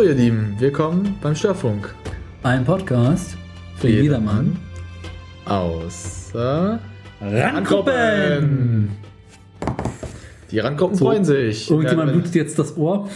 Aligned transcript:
Hallo 0.00 0.08
ihr 0.08 0.16
Lieben, 0.16 0.56
willkommen 0.58 1.18
beim 1.20 1.34
Störfunk. 1.34 1.94
Ein 2.42 2.64
Podcast 2.64 3.36
für 3.76 3.90
jedermann. 3.90 4.56
Außer 5.44 6.80
Randgruppen! 7.20 8.92
Die 10.50 10.58
Randgruppen 10.58 10.96
freuen 10.96 11.26
sich. 11.26 11.70
Irgendjemand 11.70 12.08
Ja, 12.08 12.14
blutet 12.14 12.34
jetzt 12.34 12.58
das 12.58 12.78
Ohr. 12.78 13.10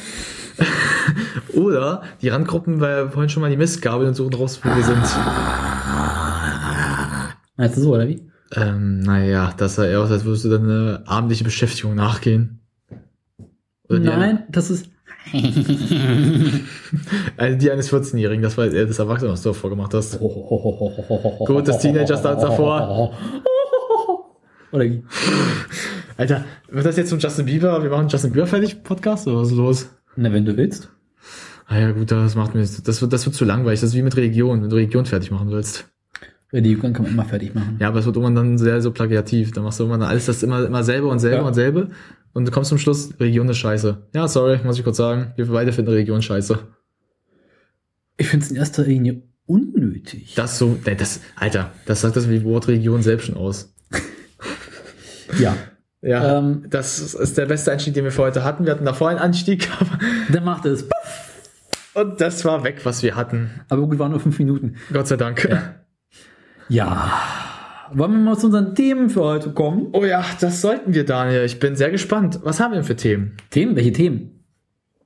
Oder 1.54 2.02
die 2.20 2.28
Randgruppen, 2.28 2.82
weil 2.82 3.08
vorhin 3.08 3.30
schon 3.30 3.40
mal 3.40 3.48
die 3.48 3.56
Mistgabel 3.56 4.06
und 4.06 4.12
suchen 4.12 4.34
raus, 4.34 4.60
wo 4.62 4.68
wir 4.68 4.84
sind. 4.84 5.06
Meinst 7.56 7.78
du 7.78 7.80
so, 7.80 7.94
oder 7.94 8.06
wie? 8.08 8.30
Ähm, 8.54 9.00
naja, 9.00 9.54
das 9.56 9.76
sah 9.76 9.86
eher 9.86 10.00
aus, 10.00 10.10
als 10.10 10.26
würdest 10.26 10.44
du 10.44 10.50
dann 10.50 10.64
eine 10.64 11.02
abendliche 11.06 11.44
Beschäftigung 11.44 11.94
nachgehen. 11.94 12.60
Oder 13.88 14.00
Nein, 14.00 14.42
das 14.50 14.68
ist. 14.68 14.90
Also 17.36 17.58
die 17.58 17.70
eines 17.70 17.92
14-Jährigen, 17.92 18.42
das 18.42 18.56
war 18.56 18.66
eher 18.66 18.86
das 18.86 18.98
Erwachsene, 18.98 19.32
was 19.32 19.42
du 19.42 19.50
davor 19.50 19.70
gemacht 19.70 19.92
hast. 19.94 20.18
Gut, 20.18 21.68
des 21.68 21.78
Teenagers 21.80 22.22
da 22.22 22.34
davor. 22.34 23.12
Oder? 24.70 24.90
Alter, 26.16 26.44
wird 26.68 26.86
das 26.86 26.96
jetzt 26.96 27.10
zum 27.10 27.18
Justin 27.18 27.46
Bieber? 27.46 27.82
Wir 27.82 27.90
machen 27.90 28.08
Justin 28.08 28.32
Bieber 28.32 28.46
fertig 28.46 28.82
Podcast 28.82 29.26
oder 29.26 29.38
was 29.38 29.48
ist 29.48 29.56
los? 29.56 29.88
Na, 30.16 30.32
wenn 30.32 30.44
du 30.44 30.56
willst. 30.56 30.88
Ah 31.66 31.78
ja, 31.78 31.92
gut, 31.92 32.10
das 32.10 32.34
macht 32.34 32.54
mir, 32.54 32.60
das 32.60 33.00
wird, 33.00 33.12
das 33.12 33.26
wird 33.26 33.34
zu 33.34 33.44
langweilig. 33.44 33.80
Das 33.80 33.90
ist 33.90 33.96
wie 33.96 34.02
mit 34.02 34.16
Religion, 34.16 34.62
wenn 34.62 34.70
du 34.70 34.76
Religion 34.76 35.06
fertig 35.06 35.30
machen 35.30 35.50
willst. 35.50 35.86
Religion 36.54 36.92
kann 36.94 37.02
man 37.04 37.12
immer 37.12 37.24
fertig 37.24 37.54
machen. 37.54 37.76
Ja, 37.80 37.88
aber 37.88 37.98
es 37.98 38.06
wird 38.06 38.16
irgendwann 38.16 38.34
dann 38.36 38.58
sehr 38.58 38.80
so 38.80 38.92
plagiativ. 38.92 39.50
Dann 39.52 39.64
machst 39.64 39.80
du 39.80 39.84
irgendwann 39.84 40.08
alles 40.08 40.26
das 40.26 40.42
immer, 40.42 40.64
immer 40.64 40.82
selber 40.84 41.08
und 41.08 41.18
selber 41.18 41.38
Ja. 41.42 41.46
und 41.48 41.54
selber. 41.54 41.88
Und 42.32 42.46
du 42.46 42.50
kommst 42.52 42.68
zum 42.70 42.78
Schluss, 42.78 43.12
Religion 43.20 43.48
ist 43.48 43.58
scheiße. 43.58 44.06
Ja, 44.14 44.26
sorry, 44.28 44.60
muss 44.64 44.78
ich 44.78 44.84
kurz 44.84 44.96
sagen. 44.96 45.32
Wir 45.36 45.46
beide 45.46 45.72
finden 45.72 45.90
Religion 45.90 46.22
scheiße. 46.22 46.58
Ich 48.16 48.28
finde 48.28 48.44
es 48.46 48.50
in 48.52 48.56
erster 48.56 48.84
Linie 48.84 49.22
unnötig. 49.46 50.34
Das 50.36 50.58
so, 50.58 50.78
nee, 50.86 50.94
das, 50.94 51.20
Alter, 51.36 51.72
das 51.86 52.00
sagt 52.00 52.16
das 52.16 52.30
wie 52.30 52.42
Wort 52.44 52.68
Religion 52.68 53.02
selbst 53.02 53.26
schon 53.26 53.36
aus. 53.36 53.74
ja. 55.38 55.56
Ja, 56.02 56.38
Ähm, 56.38 56.64
das 56.68 57.14
ist 57.14 57.38
der 57.38 57.46
beste 57.46 57.72
Einstieg, 57.72 57.94
den 57.94 58.04
wir 58.04 58.12
für 58.12 58.22
heute 58.22 58.44
hatten. 58.44 58.64
Wir 58.66 58.72
hatten 58.72 58.84
davor 58.84 59.08
einen 59.08 59.18
Anstieg, 59.18 59.68
aber, 59.80 59.98
Dann 60.32 60.44
macht 60.44 60.66
es. 60.66 60.86
und 61.94 62.20
das 62.20 62.44
war 62.44 62.62
weg, 62.62 62.80
was 62.84 63.02
wir 63.02 63.16
hatten. 63.16 63.50
Aber 63.68 63.82
gut, 63.86 63.98
waren 63.98 64.10
nur 64.10 64.20
fünf 64.20 64.38
Minuten. 64.38 64.74
Gott 64.92 65.08
sei 65.08 65.16
Dank. 65.16 65.44
Ja. 65.48 65.76
Wollen 67.92 68.12
wir 68.12 68.18
mal 68.20 68.38
zu 68.38 68.46
unseren 68.46 68.74
Themen 68.74 69.10
für 69.10 69.22
heute 69.22 69.50
kommen? 69.52 69.88
Oh 69.92 70.04
ja, 70.04 70.24
das 70.40 70.60
sollten 70.60 70.94
wir, 70.94 71.04
Daniel. 71.04 71.44
Ich 71.44 71.58
bin 71.60 71.76
sehr 71.76 71.90
gespannt. 71.90 72.40
Was 72.42 72.60
haben 72.60 72.72
wir 72.72 72.76
denn 72.76 72.84
für 72.84 72.96
Themen? 72.96 73.36
Themen? 73.50 73.76
Welche 73.76 73.92
Themen? 73.92 74.44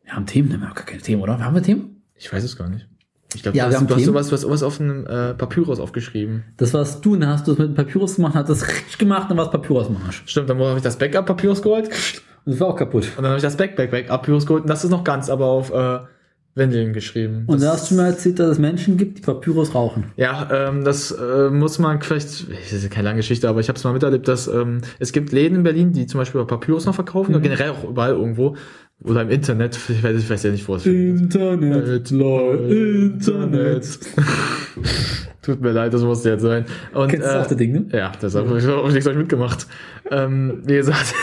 Wir 0.04 0.14
haben 0.14 0.26
Themen, 0.26 0.48
wir 0.50 0.60
haben 0.60 0.74
gar 0.74 0.84
keine 0.86 1.02
Themen, 1.02 1.22
oder? 1.22 1.38
Haben 1.38 1.54
wir 1.54 1.62
Themen? 1.62 2.02
Ich 2.14 2.32
weiß 2.32 2.42
es 2.44 2.56
gar 2.56 2.68
nicht. 2.68 2.88
Ich 3.34 3.42
glaube, 3.42 3.58
Ja, 3.58 3.64
du, 3.64 3.70
wir 3.70 3.74
hast- 3.74 3.80
haben 3.82 3.86
du 3.88 3.94
hast 3.96 4.04
sowas, 4.04 4.32
was, 4.32 4.40
sowas 4.40 4.62
auf 4.62 4.80
einem 4.80 5.04
äh, 5.06 5.34
Papyrus 5.34 5.80
aufgeschrieben. 5.80 6.44
Das 6.56 6.72
warst 6.72 7.04
du, 7.04 7.14
dann 7.16 7.28
hast 7.28 7.46
du 7.46 7.52
es 7.52 7.58
mit 7.58 7.68
dem 7.68 7.74
Papyrus 7.74 8.16
gemacht, 8.16 8.34
hast 8.34 8.48
das 8.48 8.66
richtig 8.68 8.96
gemacht, 8.96 9.30
dann 9.30 9.36
war 9.36 9.44
es 9.46 9.50
Papyrus 9.50 9.88
Arsch. 10.06 10.22
Stimmt, 10.26 10.48
dann 10.48 10.58
habe 10.58 10.76
ich 10.78 10.82
das 10.82 10.96
Backup-Papyrus 10.96 11.60
geholt. 11.60 11.88
Und 11.88 12.52
das 12.52 12.60
war 12.60 12.68
auch 12.68 12.76
kaputt. 12.76 13.04
Und 13.16 13.18
dann 13.18 13.26
habe 13.26 13.36
ich 13.36 13.42
das 13.42 13.56
Back-Back-Back-Papyrus 13.58 14.46
geholt. 14.46 14.62
Und 14.62 14.70
das 14.70 14.82
ist 14.82 14.90
noch 14.90 15.04
ganz, 15.04 15.28
aber 15.28 15.44
auf 15.46 15.70
äh, 15.70 15.98
Windeln 16.54 16.92
geschrieben. 16.92 17.44
Und 17.46 17.62
da 17.62 17.70
das, 17.70 17.82
hast 17.82 17.90
du 17.90 17.94
mir 17.94 18.06
erzählt, 18.06 18.38
dass 18.38 18.50
es 18.50 18.58
Menschen 18.58 18.96
gibt, 18.96 19.18
die 19.18 19.22
Papyrus 19.22 19.74
rauchen. 19.74 20.12
Ja, 20.16 20.48
ähm, 20.50 20.84
das 20.84 21.12
äh, 21.12 21.50
muss 21.50 21.78
man 21.78 22.02
vielleicht, 22.02 22.50
das 22.50 22.72
ist 22.72 22.90
keine 22.90 23.08
lange 23.08 23.18
Geschichte, 23.18 23.48
aber 23.48 23.60
ich 23.60 23.68
habe 23.68 23.78
es 23.78 23.84
mal 23.84 23.92
miterlebt, 23.92 24.26
dass 24.26 24.48
ähm, 24.48 24.80
es 24.98 25.12
gibt 25.12 25.32
Läden 25.32 25.58
in 25.58 25.62
Berlin, 25.62 25.92
die 25.92 26.06
zum 26.06 26.18
Beispiel 26.18 26.44
Papyrus 26.44 26.86
noch 26.86 26.94
verkaufen, 26.94 27.32
oder 27.34 27.40
generell 27.42 27.70
auch 27.70 27.84
überall 27.84 28.12
irgendwo, 28.12 28.56
oder 29.04 29.22
im 29.22 29.30
Internet, 29.30 29.78
ich 29.88 30.02
weiß, 30.02 30.16
ich 30.16 30.28
weiß 30.28 30.42
ja 30.42 30.50
nicht, 30.50 30.66
wo 30.66 30.74
es 30.74 30.84
Internet, 30.84 32.08
Internet. 32.10 34.00
Tut 35.42 35.60
mir 35.60 35.70
leid, 35.70 35.94
das 35.94 36.02
musste 36.02 36.30
jetzt 36.30 36.42
sein. 36.42 36.66
Und, 36.92 37.08
Kennst 37.08 37.26
du 37.26 37.40
auch 37.40 37.46
das 37.46 37.56
Ding, 37.56 37.72
ne? 37.72 37.86
Ja, 37.92 38.12
deshalb 38.20 38.48
habe 38.48 38.58
ich 38.58 38.66
auch 38.66 38.90
nichts 38.90 39.06
mitgemacht. 39.14 39.66
Ähm, 40.10 40.62
wie 40.66 40.74
gesagt. 40.74 41.14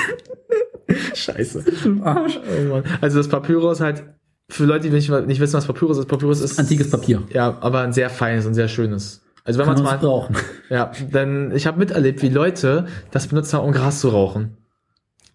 Scheiße. 1.14 1.64
Arsch. 2.02 2.40
Oh 2.40 2.70
Mann. 2.70 2.84
Also 3.02 3.18
das 3.18 3.28
Papyrus 3.28 3.82
halt, 3.82 4.04
für 4.50 4.66
Leute, 4.66 4.90
die 4.90 4.94
nicht, 4.94 5.10
nicht 5.10 5.40
wissen, 5.40 5.54
was 5.54 5.66
Papyrus 5.66 5.98
ist, 5.98 6.08
Papyrus 6.08 6.42
ist. 6.42 6.60
Antikes 6.60 6.90
Papier. 6.90 7.24
Ja, 7.32 7.58
aber 7.62 7.82
ein 7.82 7.94
sehr 7.94 8.10
feines 8.10 8.46
und 8.46 8.54
sehr 8.54 8.68
schönes. 8.68 9.22
Also 9.44 9.60
wenn 9.60 9.68
man 9.68 9.76
es 9.76 9.84
mal. 9.84 9.98
brauchen. 9.98 10.36
Ja, 10.70 10.92
denn 11.14 11.52
ich 11.56 11.68
habe 11.68 11.78
miterlebt, 11.78 12.22
wie 12.24 12.30
Leute 12.30 12.88
das 13.12 13.28
benutzt 13.28 13.54
haben, 13.54 13.66
um 13.66 13.72
Gras 13.72 14.02
zu 14.02 14.10
rauchen. 14.10 14.58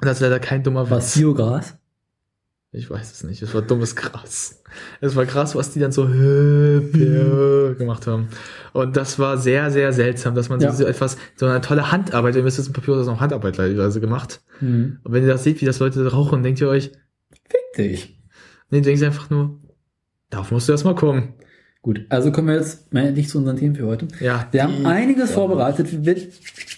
Und 0.00 0.06
das 0.06 0.16
ist 0.19 0.21
leider 0.22 0.41
kein 0.41 0.62
dummer 0.62 0.91
Was. 0.91 1.15
Biogras? 1.16 1.76
Ich 2.72 2.88
weiß 2.88 3.10
es 3.12 3.25
nicht. 3.25 3.43
Es 3.43 3.53
war 3.53 3.62
dummes 3.62 3.97
Gras. 3.97 4.62
Es 5.00 5.16
war 5.16 5.27
krass, 5.27 5.56
was 5.56 5.72
die 5.72 5.81
dann 5.81 5.91
so 5.91 6.09
hüpp 6.09 6.92
gemacht 7.78 8.06
haben. 8.06 8.28
Und 8.72 8.97
das 8.97 9.19
war 9.19 9.38
sehr, 9.38 9.72
sehr 9.72 9.92
seltsam, 9.92 10.37
dass 10.37 10.48
man 10.48 10.60
Ja. 10.60 10.72
so 10.72 10.84
etwas, 10.87 11.16
so 11.37 11.47
eine 11.47 11.60
tolle 11.60 11.91
Handarbeit, 11.91 12.37
ihr 12.37 12.44
wisst, 12.44 12.60
das 12.60 12.71
Papier 12.72 12.97
ist 13.00 13.06
noch 13.06 13.21
Handarbeit 13.21 13.56
teilweise 13.56 14.00
gemacht. 14.00 14.41
Hm. 14.60 14.98
Und 15.03 15.12
wenn 15.12 15.22
ihr 15.25 15.28
das 15.32 15.42
seht, 15.42 15.60
wie 15.60 15.65
das 15.66 15.81
Leute 15.81 16.06
rauchen, 16.12 16.42
denkt 16.44 16.60
ihr 16.60 16.69
euch, 16.69 16.92
Fick 17.48 17.77
dich. 17.77 18.19
Nee, 18.70 18.81
denkt 18.81 19.00
ihr 19.00 19.06
einfach 19.06 19.31
nur, 19.31 19.58
darauf 20.31 20.50
musst 20.50 20.69
du 20.69 20.72
erst 20.72 20.84
mal 20.84 20.94
kommen. 20.94 21.34
Gut, 21.82 22.04
also 22.10 22.31
kommen 22.31 22.48
wir 22.48 22.56
jetzt 22.56 22.92
mal 22.92 23.06
endlich 23.06 23.28
zu 23.28 23.38
unseren 23.38 23.56
Themen 23.56 23.75
für 23.75 23.86
heute. 23.86 24.06
Ja. 24.20 24.47
Wir 24.50 24.64
haben 24.64 24.84
einiges 24.84 25.31
vorbereitet. 25.32 25.91
Wir 25.92 26.04
werden 26.04 26.28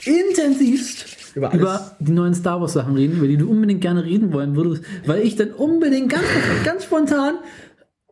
intensivst 0.05 1.07
Über 1.35 1.51
alles. 1.51 1.61
über 1.61 1.97
die 1.99 2.13
neuen 2.13 2.35
Star 2.35 2.61
Wars 2.61 2.73
Sachen 2.75 2.95
reden, 2.95 3.17
über 3.17 3.27
die 3.27 3.37
du 3.37 3.51
unbedingt 3.51 3.81
gerne 3.81 4.05
reden 4.05 4.33
wollen 4.33 4.55
würdest, 4.55 4.85
weil 5.07 5.23
ich 5.23 5.35
dann 5.37 5.51
unbedingt 5.51 6.09
ganz, 6.11 6.25
ganz 6.65 6.85
spontan 6.85 7.35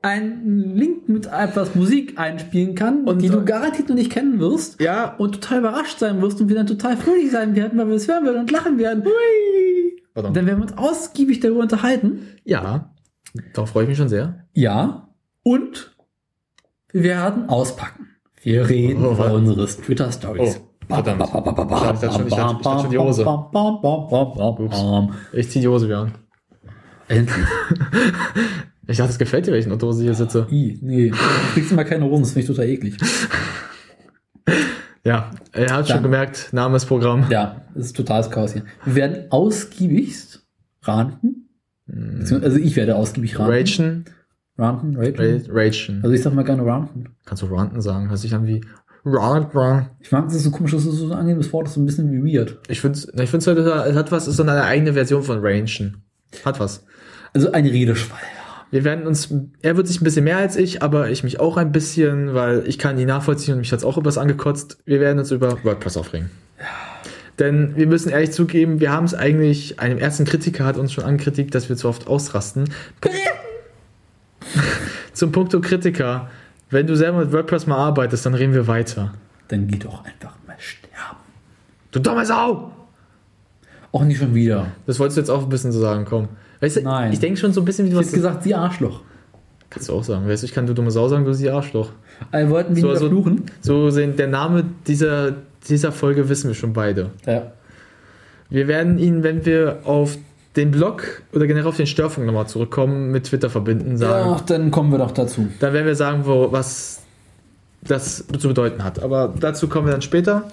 einen 0.02 0.74
Link 0.76 1.08
mit 1.08 1.26
etwas 1.26 1.74
Musik 1.74 2.18
einspielen 2.18 2.74
kann, 2.74 3.04
Und- 3.04 3.20
die 3.22 3.28
du 3.28 3.44
garantiert 3.44 3.88
noch 3.88 3.96
nicht 3.96 4.10
kennen 4.10 4.40
wirst. 4.40 4.80
Ja. 4.80 5.14
Und 5.16 5.34
total 5.34 5.58
überrascht 5.60 5.98
sein 5.98 6.20
wirst 6.22 6.40
und 6.40 6.48
wir 6.48 6.56
dann 6.56 6.66
total 6.66 6.96
fröhlich 6.96 7.30
sein 7.30 7.54
werden, 7.54 7.78
weil 7.78 7.86
wir 7.88 7.96
es 7.96 8.08
hören 8.08 8.24
werden 8.24 8.40
und 8.40 8.50
lachen 8.50 8.78
werden. 8.78 9.04
Pardon. 10.14 10.32
Dann 10.34 10.46
werden 10.46 10.58
wir 10.58 10.62
uns 10.62 10.76
ausgiebig 10.78 11.40
darüber 11.40 11.60
unterhalten. 11.60 12.20
Ja. 12.44 12.90
Darauf 13.54 13.70
freue 13.70 13.84
ich 13.84 13.88
mich 13.90 13.98
schon 13.98 14.08
sehr. 14.08 14.46
Ja. 14.52 15.08
Und 15.42 15.94
wir 16.92 17.02
werden 17.04 17.48
auspacken. 17.48 18.08
Wir 18.42 18.68
reden 18.68 19.04
Oh, 19.04 19.12
über 19.12 19.32
unsere 19.32 19.66
Twitter 19.66 20.10
Stories. 20.10 20.60
Oh, 20.88 20.94
verdammt. 20.94 21.22
Ich 21.22 22.12
schon- 22.12 22.30
schon 22.62 22.90
die 22.90 22.98
Hose. 22.98 23.24
Ich 25.32 25.50
zieh 25.50 25.60
die 25.60 25.68
Hose 25.68 25.86
wieder 25.86 26.00
an. 26.00 26.12
Endlich. 27.08 27.46
Ich 28.86 28.96
dachte, 28.96 29.10
es 29.12 29.18
gefällt 29.18 29.46
dir, 29.46 29.52
welchen 29.52 29.70
Hose 29.80 30.00
ich 30.02 30.06
hier 30.06 30.14
sitze. 30.14 30.46
I, 30.50 30.78
nee. 30.82 31.10
Du 31.10 31.16
kriegst 31.54 31.70
immer 31.70 31.84
keine 31.84 32.04
Hosen, 32.06 32.22
das 32.22 32.32
finde 32.32 32.40
ich 32.40 32.46
total 32.48 32.68
eklig. 32.68 32.96
Ja, 35.04 35.30
er 35.52 35.72
hat 35.74 35.88
schon 35.88 36.02
gemerkt, 36.02 36.48
Name 36.52 36.76
ist 36.76 36.86
Programm. 36.86 37.26
Ja, 37.30 37.62
das 37.74 37.86
ist 37.86 37.96
totales 37.96 38.30
Chaos 38.30 38.52
hier. 38.52 38.64
Wir 38.84 38.94
werden 38.96 39.30
ausgiebigst 39.30 40.46
ranten. 40.82 41.49
Also 42.42 42.56
ich 42.58 42.76
werde 42.76 42.96
ausgiebig 42.96 43.38
ranten. 43.38 43.52
Ragen. 43.52 44.04
Ranten, 44.58 44.96
Ragen. 44.96 46.00
Also 46.02 46.14
ich 46.14 46.22
sag 46.22 46.34
mal 46.34 46.44
gerne 46.44 46.64
ranten. 46.64 47.08
Kannst 47.24 47.42
du 47.42 47.46
ranten 47.46 47.80
sagen? 47.80 48.08
Hört 48.08 48.18
sich 48.18 48.34
an 48.34 48.46
wie 48.46 48.60
rant, 49.04 49.54
rant. 49.54 49.90
Ich 50.00 50.12
mag 50.12 50.24
das 50.28 50.42
so 50.42 50.50
komisch, 50.50 50.72
das 50.72 50.84
ist 50.84 50.96
so 50.96 51.06
ein 51.06 51.12
angenehmes 51.12 51.52
Wort, 51.52 51.66
das 51.66 51.72
ist 51.72 51.74
so 51.76 51.80
ein 51.80 51.86
bisschen 51.86 52.12
wie 52.12 52.34
weird. 52.36 52.58
Ich 52.68 52.80
finde 52.80 52.98
ich 52.98 53.30
find's 53.30 53.46
halt, 53.46 53.58
es 53.58 53.96
hat 53.96 54.12
was, 54.12 54.28
ist 54.28 54.36
so 54.36 54.42
eine 54.42 54.62
eigene 54.64 54.92
Version 54.92 55.22
von 55.22 55.38
Rangen. 55.40 56.02
Hat 56.44 56.60
was. 56.60 56.84
Also 57.32 57.52
ein 57.52 57.66
Redeschwall. 57.66 58.18
Wir 58.70 58.84
werden 58.84 59.06
uns, 59.06 59.34
er 59.62 59.76
wird 59.76 59.88
sich 59.88 60.00
ein 60.00 60.04
bisschen 60.04 60.24
mehr 60.24 60.36
als 60.36 60.56
ich, 60.56 60.82
aber 60.82 61.10
ich 61.10 61.24
mich 61.24 61.40
auch 61.40 61.56
ein 61.56 61.72
bisschen, 61.72 62.34
weil 62.34 62.62
ich 62.66 62.78
kann 62.78 62.96
die 62.96 63.04
nachvollziehen 63.04 63.54
und 63.54 63.60
mich 63.60 63.72
hat's 63.72 63.84
auch 63.84 63.98
übers 63.98 64.16
angekotzt. 64.16 64.78
Wir 64.84 65.00
werden 65.00 65.18
uns 65.18 65.32
über 65.32 65.64
WordPress 65.64 65.96
aufregen. 65.96 66.30
Denn 67.40 67.74
wir 67.74 67.86
müssen 67.86 68.10
ehrlich 68.10 68.32
zugeben, 68.32 68.80
wir 68.80 68.92
haben 68.92 69.06
es 69.06 69.14
eigentlich, 69.14 69.80
einem 69.80 69.98
ersten 69.98 70.24
Kritiker 70.26 70.64
hat 70.64 70.76
uns 70.76 70.92
schon 70.92 71.04
angekritigt, 71.04 71.54
dass 71.54 71.68
wir 71.68 71.76
zu 71.76 71.88
oft 71.88 72.06
ausrasten. 72.06 72.70
Zum 75.12 75.32
Punkto 75.32 75.60
Kritiker, 75.60 76.30
wenn 76.70 76.86
du 76.86 76.96
selber 76.96 77.18
mit 77.18 77.32
WordPress 77.32 77.66
mal 77.66 77.76
arbeitest, 77.78 78.24
dann 78.26 78.34
reden 78.34 78.54
wir 78.54 78.66
weiter. 78.66 79.12
Dann 79.48 79.66
geh 79.66 79.78
doch 79.78 80.04
einfach 80.04 80.34
mal 80.46 80.56
sterben. 80.58 81.18
Du 81.90 81.98
dumme 81.98 82.24
Sau! 82.24 82.72
Auch 83.92 84.04
nicht 84.04 84.18
schon 84.18 84.34
wieder. 84.34 84.68
Das 84.86 85.00
wolltest 85.00 85.16
du 85.16 85.20
jetzt 85.22 85.30
auch 85.30 85.42
ein 85.42 85.48
bisschen 85.48 85.72
so 85.72 85.80
sagen, 85.80 86.04
komm. 86.08 86.28
Weißt 86.60 86.76
du, 86.76 86.82
Nein. 86.82 87.12
ich 87.12 87.18
denke 87.18 87.40
schon 87.40 87.52
so 87.52 87.62
ein 87.62 87.64
bisschen 87.64 87.86
wie 87.86 87.90
du 87.90 87.96
Du 87.96 88.00
was 88.00 88.06
hast 88.06 88.14
gesagt, 88.14 88.42
sie 88.44 88.54
Arschloch. 88.54 89.00
Kannst 89.68 89.88
du 89.88 89.94
auch 89.94 90.04
sagen. 90.04 90.28
Weißt 90.28 90.42
du, 90.42 90.46
ich 90.46 90.52
kann 90.52 90.66
du 90.66 90.74
dumme 90.74 90.90
Sau 90.90 91.08
sagen, 91.08 91.24
du 91.24 91.34
sie 91.34 91.50
Arschloch. 91.50 91.90
Wir 92.30 92.50
wollten 92.50 92.74
So, 92.74 92.82
weniger 92.82 92.94
also- 92.94 93.08
fluchen. 93.08 93.42
So 93.62 93.90
sehen, 93.90 94.16
der 94.16 94.28
Name 94.28 94.64
dieser, 94.86 95.34
dieser 95.68 95.92
Folge 95.92 96.28
wissen 96.28 96.48
wir 96.48 96.54
schon 96.54 96.72
beide. 96.72 97.10
Ja. 97.26 97.52
Wir 98.48 98.66
werden 98.68 98.98
ihn, 98.98 99.22
wenn 99.22 99.44
wir 99.46 99.80
auf 99.84 100.16
den 100.56 100.70
Blog 100.72 101.22
oder 101.32 101.46
generell 101.46 101.66
auf 101.66 101.76
den 101.76 101.86
Störfunk 101.86 102.26
nochmal 102.26 102.48
zurückkommen, 102.48 103.10
mit 103.10 103.24
Twitter 103.24 103.50
verbinden, 103.50 103.96
sagen. 103.96 104.30
ja, 104.30 104.40
dann 104.46 104.70
kommen 104.70 104.90
wir 104.90 104.98
doch 104.98 105.12
dazu. 105.12 105.48
Dann 105.60 105.72
werden 105.72 105.86
wir 105.86 105.94
sagen, 105.94 106.22
wo, 106.24 106.50
was 106.50 107.02
das 107.82 108.26
zu 108.38 108.48
bedeuten 108.48 108.82
hat. 108.82 109.02
Aber 109.02 109.32
dazu 109.38 109.68
kommen 109.68 109.86
wir 109.86 109.92
dann 109.92 110.02
später. 110.02 110.48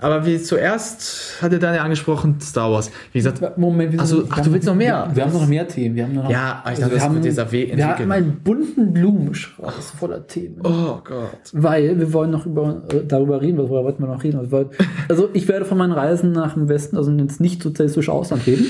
Aber 0.00 0.24
wie 0.24 0.40
zuerst 0.40 1.42
hatte 1.42 1.58
Daniel 1.58 1.82
angesprochen, 1.82 2.40
Star 2.40 2.72
Wars. 2.72 2.90
Wie 3.12 3.18
gesagt, 3.18 3.58
Moment, 3.58 3.92
wir 3.92 4.00
Ach 4.00 4.06
so, 4.06 4.20
sind- 4.20 4.28
ach, 4.30 4.36
wir 4.38 4.42
du 4.42 4.46
haben- 4.46 4.54
willst 4.54 4.66
noch 4.66 4.74
mehr? 4.74 5.10
Wir 5.14 5.24
haben 5.24 5.32
noch 5.32 5.46
mehr 5.46 5.68
Themen. 5.68 5.94
Wir 5.94 6.04
haben 6.04 6.14
noch, 6.14 6.30
Ja, 6.30 6.64
ich 6.72 6.78
dachte, 6.78 6.94
wir 6.94 7.00
haben, 7.02 7.22
jetzt 7.22 7.38
AW 7.38 7.76
wir 7.76 7.86
haben 7.86 8.10
einen 8.12 8.40
bunten 8.42 8.92
Blumenstrauß 8.94 9.90
voller 9.98 10.26
Themen. 10.26 10.56
oh 10.64 10.98
Gott. 11.04 11.28
Weil 11.52 11.98
wir 11.98 12.12
wollen 12.14 12.30
noch 12.30 12.46
über, 12.46 12.82
äh, 12.92 13.04
darüber 13.06 13.42
reden, 13.42 13.58
worüber 13.58 13.84
wollten 13.84 14.02
wir 14.02 14.08
noch 14.08 14.24
reden? 14.24 14.38
Also, 14.38 14.50
wir- 14.52 14.70
also 15.08 15.28
ich 15.34 15.46
werde 15.48 15.64
von 15.66 15.76
meinen 15.76 15.92
Reisen 15.92 16.32
nach 16.32 16.54
dem 16.54 16.68
Westen, 16.68 16.96
also 16.96 17.10
ins 17.10 17.38
nicht 17.38 17.62
sozialistische 17.62 18.10
Ausland 18.12 18.46
reden. 18.46 18.66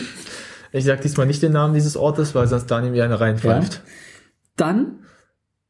Ich 0.72 0.84
sag 0.84 1.00
diesmal 1.00 1.26
nicht 1.26 1.42
den 1.42 1.52
Namen 1.52 1.74
dieses 1.74 1.96
Ortes, 1.96 2.34
weil 2.34 2.46
sonst 2.48 2.66
Daniel 2.70 2.92
mir 2.92 3.04
eine 3.04 3.20
reinpfeift. 3.20 3.82
Dann 4.56 4.98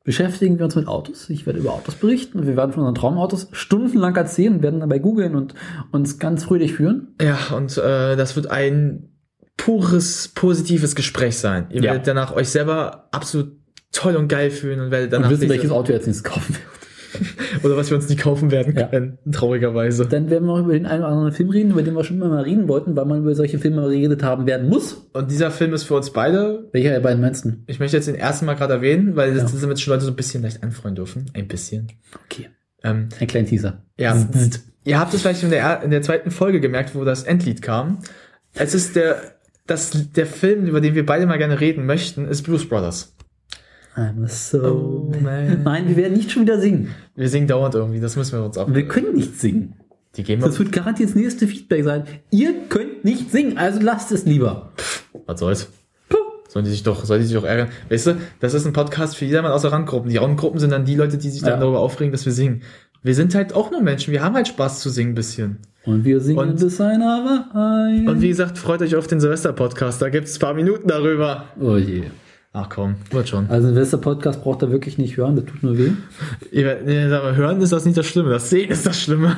beschäftigen 0.05 0.58
wir 0.58 0.64
uns 0.64 0.76
mit 0.76 0.88
Autos. 0.88 1.29
Ich 1.31 1.47
werde 1.47 1.58
über 1.58 1.73
Autos 1.73 1.94
berichten 1.94 2.38
und 2.38 2.47
wir 2.47 2.56
werden 2.56 2.73
von 2.73 2.82
unseren 2.82 2.94
Traumautos 2.94 3.49
stundenlang 3.52 4.17
erzählen 4.17 4.55
und 4.55 4.62
werden 4.62 4.81
dabei 4.81 4.99
googeln 4.99 5.35
und 5.37 5.55
uns 5.93 6.19
ganz 6.19 6.44
fröhlich 6.44 6.73
führen. 6.73 7.14
Ja, 7.20 7.38
und 7.55 7.76
äh, 7.79 8.17
das 8.17 8.35
wird 8.37 8.50
ein 8.50 9.11
pures, 9.56 10.29
positives 10.29 10.94
Gespräch 10.94 11.38
sein. 11.38 11.67
Ihr 11.70 11.82
Ja. 11.82 11.91
werdet 11.93 12.06
danach 12.06 12.35
euch 12.35 12.49
selber 12.49 13.08
absolut 13.12 13.52
toll 13.93 14.17
und 14.17 14.29
geil 14.29 14.50
fühlen 14.50 14.81
und 14.81 14.91
werdet 14.91 15.08
Und 15.08 15.12
danach 15.20 15.31
wissen, 15.31 15.43
diese- 15.43 15.52
welches 15.55 15.70
Auto 15.70 15.93
jetzt 15.93 16.06
nächstes 16.06 16.25
kaufen 16.25 16.55
werden. 16.55 16.64
oder 17.62 17.77
was 17.77 17.91
wir 17.91 17.97
uns 17.97 18.09
nicht 18.09 18.21
kaufen 18.21 18.51
werden 18.51 18.75
Ja. 18.77 18.87
können, 18.89 19.19
traurigerweise. 19.33 20.07
Dann 20.07 20.31
werden 20.31 20.47
wir 20.47 20.57
noch 20.57 20.65
über 20.65 20.73
den 20.73 20.87
einen 20.87 21.03
oder 21.03 21.12
anderen 21.12 21.33
Film 21.33 21.51
reden, 21.51 21.71
über 21.73 21.83
den 21.83 21.95
wir 21.95 22.05
schon 22.05 22.17
immer 22.17 22.29
mal 22.29 22.43
reden 22.43 22.69
wollten, 22.69 22.97
weil 22.97 23.05
man 23.05 23.21
über 23.21 23.35
solche 23.35 23.59
Filme 23.59 23.83
geredet 23.83 24.23
haben 24.23 24.47
werden 24.47 24.69
muss. 24.69 25.09
Und 25.12 25.31
dieser 25.31 25.51
Film 25.51 25.73
ist 25.75 25.85
für 25.85 25.95
uns 25.95 26.11
beide 26.11 26.69
Welcher 26.73 26.91
der 26.91 27.01
beiden 27.01 27.21
meinst 27.21 27.45
du? 27.45 27.53
Ich 27.67 27.79
möchte 27.81 27.97
jetzt 27.97 28.07
den 28.07 28.15
ersten 28.15 28.47
Mal 28.47 28.55
gerade 28.55 28.75
erwähnen, 28.75 29.17
weil 29.17 29.31
das 29.35 29.43
Ja. 29.45 29.49
das 29.53 29.61
damit 29.61 29.81
schon 29.81 29.93
Leute 29.93 30.05
so 30.05 30.11
ein 30.12 30.17
bisschen 30.17 30.43
leicht 30.43 30.62
anfreuen 30.62 30.95
dürfen. 30.95 31.27
Ein 31.35 31.49
bisschen. 31.49 31.89
Okay. 32.27 32.49
Ähm, 32.83 33.09
Ein 33.21 33.27
kleiner 33.27 33.47
Teaser. 33.47 33.83
ja, 33.99 34.17
ihr 34.85 34.99
habt 34.99 35.13
es 35.13 35.21
vielleicht 35.23 35.43
in 35.43 35.51
der, 35.51 35.83
in 35.83 35.91
der 35.91 36.03
zweiten 36.03 36.31
Folge 36.31 36.61
gemerkt, 36.61 36.95
wo 36.95 37.05
das 37.05 37.25
Endlied 37.25 37.61
kam. 37.63 37.99
Es 38.55 38.75
ist 38.75 38.97
der, 38.97 39.17
das, 39.67 40.11
der 40.13 40.27
Film, 40.27 40.67
über 40.67 40.81
den 40.81 40.95
wir 40.95 41.05
beide 41.05 41.27
mal 41.27 41.37
gerne 41.39 41.61
reden 41.61 41.85
möchten, 41.87 42.27
ist 42.27 42.43
Blues 42.43 42.69
Brothers. 42.69 43.15
I'm 44.00 44.26
so. 44.29 45.11
Oh, 45.12 45.12
man. 45.23 45.62
Nein, 45.62 45.88
wir 45.88 45.97
werden 45.97 46.14
nicht 46.17 46.31
schon 46.31 46.43
wieder 46.43 46.58
singen. 46.61 46.88
Wir 47.17 47.29
singen 47.29 47.47
dauernd 47.49 47.75
irgendwie, 47.75 48.00
das 48.00 48.17
müssen 48.17 48.38
wir 48.38 48.44
uns. 48.44 48.56
Und 48.56 48.75
wir 48.75 48.88
können 48.88 49.14
nicht 49.14 49.38
singen. 49.38 49.75
Die 50.17 50.23
gehen 50.25 50.41
Das 50.41 50.58
wird 50.58 50.73
garantiert 50.73 51.11
das 51.11 51.17
nächste 51.17 51.47
Feedback 51.47 51.85
sein. 51.85 52.05
Ihr 52.31 52.55
könnt 52.69 53.05
nicht 53.05 53.31
singen, 53.31 53.58
also 53.58 53.79
lasst 53.81 54.11
es 54.11 54.25
lieber. 54.25 54.73
Was 55.26 55.41
soll's? 55.41 55.69
Sollen 56.49 56.64
die 56.64 56.70
sich 56.73 56.82
doch, 56.82 57.05
sollen 57.05 57.20
die 57.20 57.26
sich 57.29 57.37
doch 57.37 57.44
ärgern? 57.44 57.69
Weißt 57.91 58.08
du, 58.08 58.17
das 58.41 58.55
ist 58.55 58.67
ein 58.67 58.73
Podcast 58.73 59.17
für 59.17 59.25
jedermann 59.25 59.52
außer 59.52 59.70
Randgruppen. 59.70 60.11
Die 60.11 60.17
Randgruppen 60.17 60.58
sind 60.58 60.70
dann 60.70 60.85
die 60.85 60.96
Leute, 60.96 61.17
die 61.17 61.29
sich 61.31 61.43
dann 61.43 61.50
Ja. 61.53 61.56
darüber 61.61 61.79
aufregen, 61.79 62.11
dass 62.11 62.25
wir 62.26 62.32
singen. 62.32 62.62
Wir 63.05 63.14
sind 63.14 63.35
halt 63.37 63.55
auch 63.55 63.70
nur 63.70 63.82
Menschen. 63.82 64.12
Wir 64.12 64.23
haben 64.25 64.35
halt 64.35 64.49
Spaß 64.49 64.81
zu 64.81 64.91
singen 64.91 65.12
ein 65.12 65.14
bisschen. 65.14 65.58
Und 65.85 66.05
wir 66.05 66.20
singen 66.20 66.38
Und- 66.41 66.58
bis 66.61 66.81
einer. 66.81 68.05
Und 68.06 68.20
wie 68.20 68.29
gesagt, 68.29 68.58
freut 68.58 68.82
euch 68.82 68.96
auf 68.96 69.06
den 69.06 69.20
Silvester-Podcast. 69.20 70.03
Da 70.03 70.08
gibt's 70.08 70.37
ein 70.37 70.41
paar 70.41 70.55
Minuten 70.55 70.88
darüber. 70.88 71.44
Oh 71.61 71.76
je. 71.76 72.03
Ach 72.52 72.69
komm, 72.69 72.97
wird 73.12 73.29
schon. 73.29 73.49
Also 73.49 73.69
ein 73.69 73.75
Silvester-Podcast 73.75 74.43
braucht 74.43 74.62
er 74.62 74.73
wirklich 74.73 74.99
nicht 74.99 75.17
hören, 75.17 75.37
das 75.37 75.44
tut 75.44 75.62
nur 75.62 75.79
weh. 75.79 75.91
Mal, 76.52 77.37
hören 77.37 77.61
ist 77.61 77.70
das 77.73 77.85
nicht 77.85 77.97
das 77.97 78.06
Schlimme. 78.06 78.31
Das 78.31 78.50
Sehen 78.50 78.70
ist 78.70 78.85
das 78.87 79.00
Schlimme. 79.00 79.37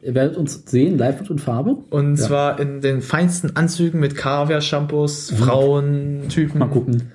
Ihr 0.00 0.14
werdet 0.14 0.36
uns 0.36 0.62
sehen, 0.66 0.96
live 0.98 1.28
und 1.30 1.40
Farbe. 1.40 1.76
Und 1.90 2.16
Ja. 2.18 2.26
zwar 2.26 2.60
in 2.60 2.80
den 2.82 3.00
feinsten 3.00 3.56
Anzügen 3.56 3.98
mit 4.00 4.14
Kaviar-Shampoos, 4.16 5.32
Frauen, 5.32 6.28
Typen. 6.28 6.58
Mal 6.58 6.68
gucken. 6.68 7.10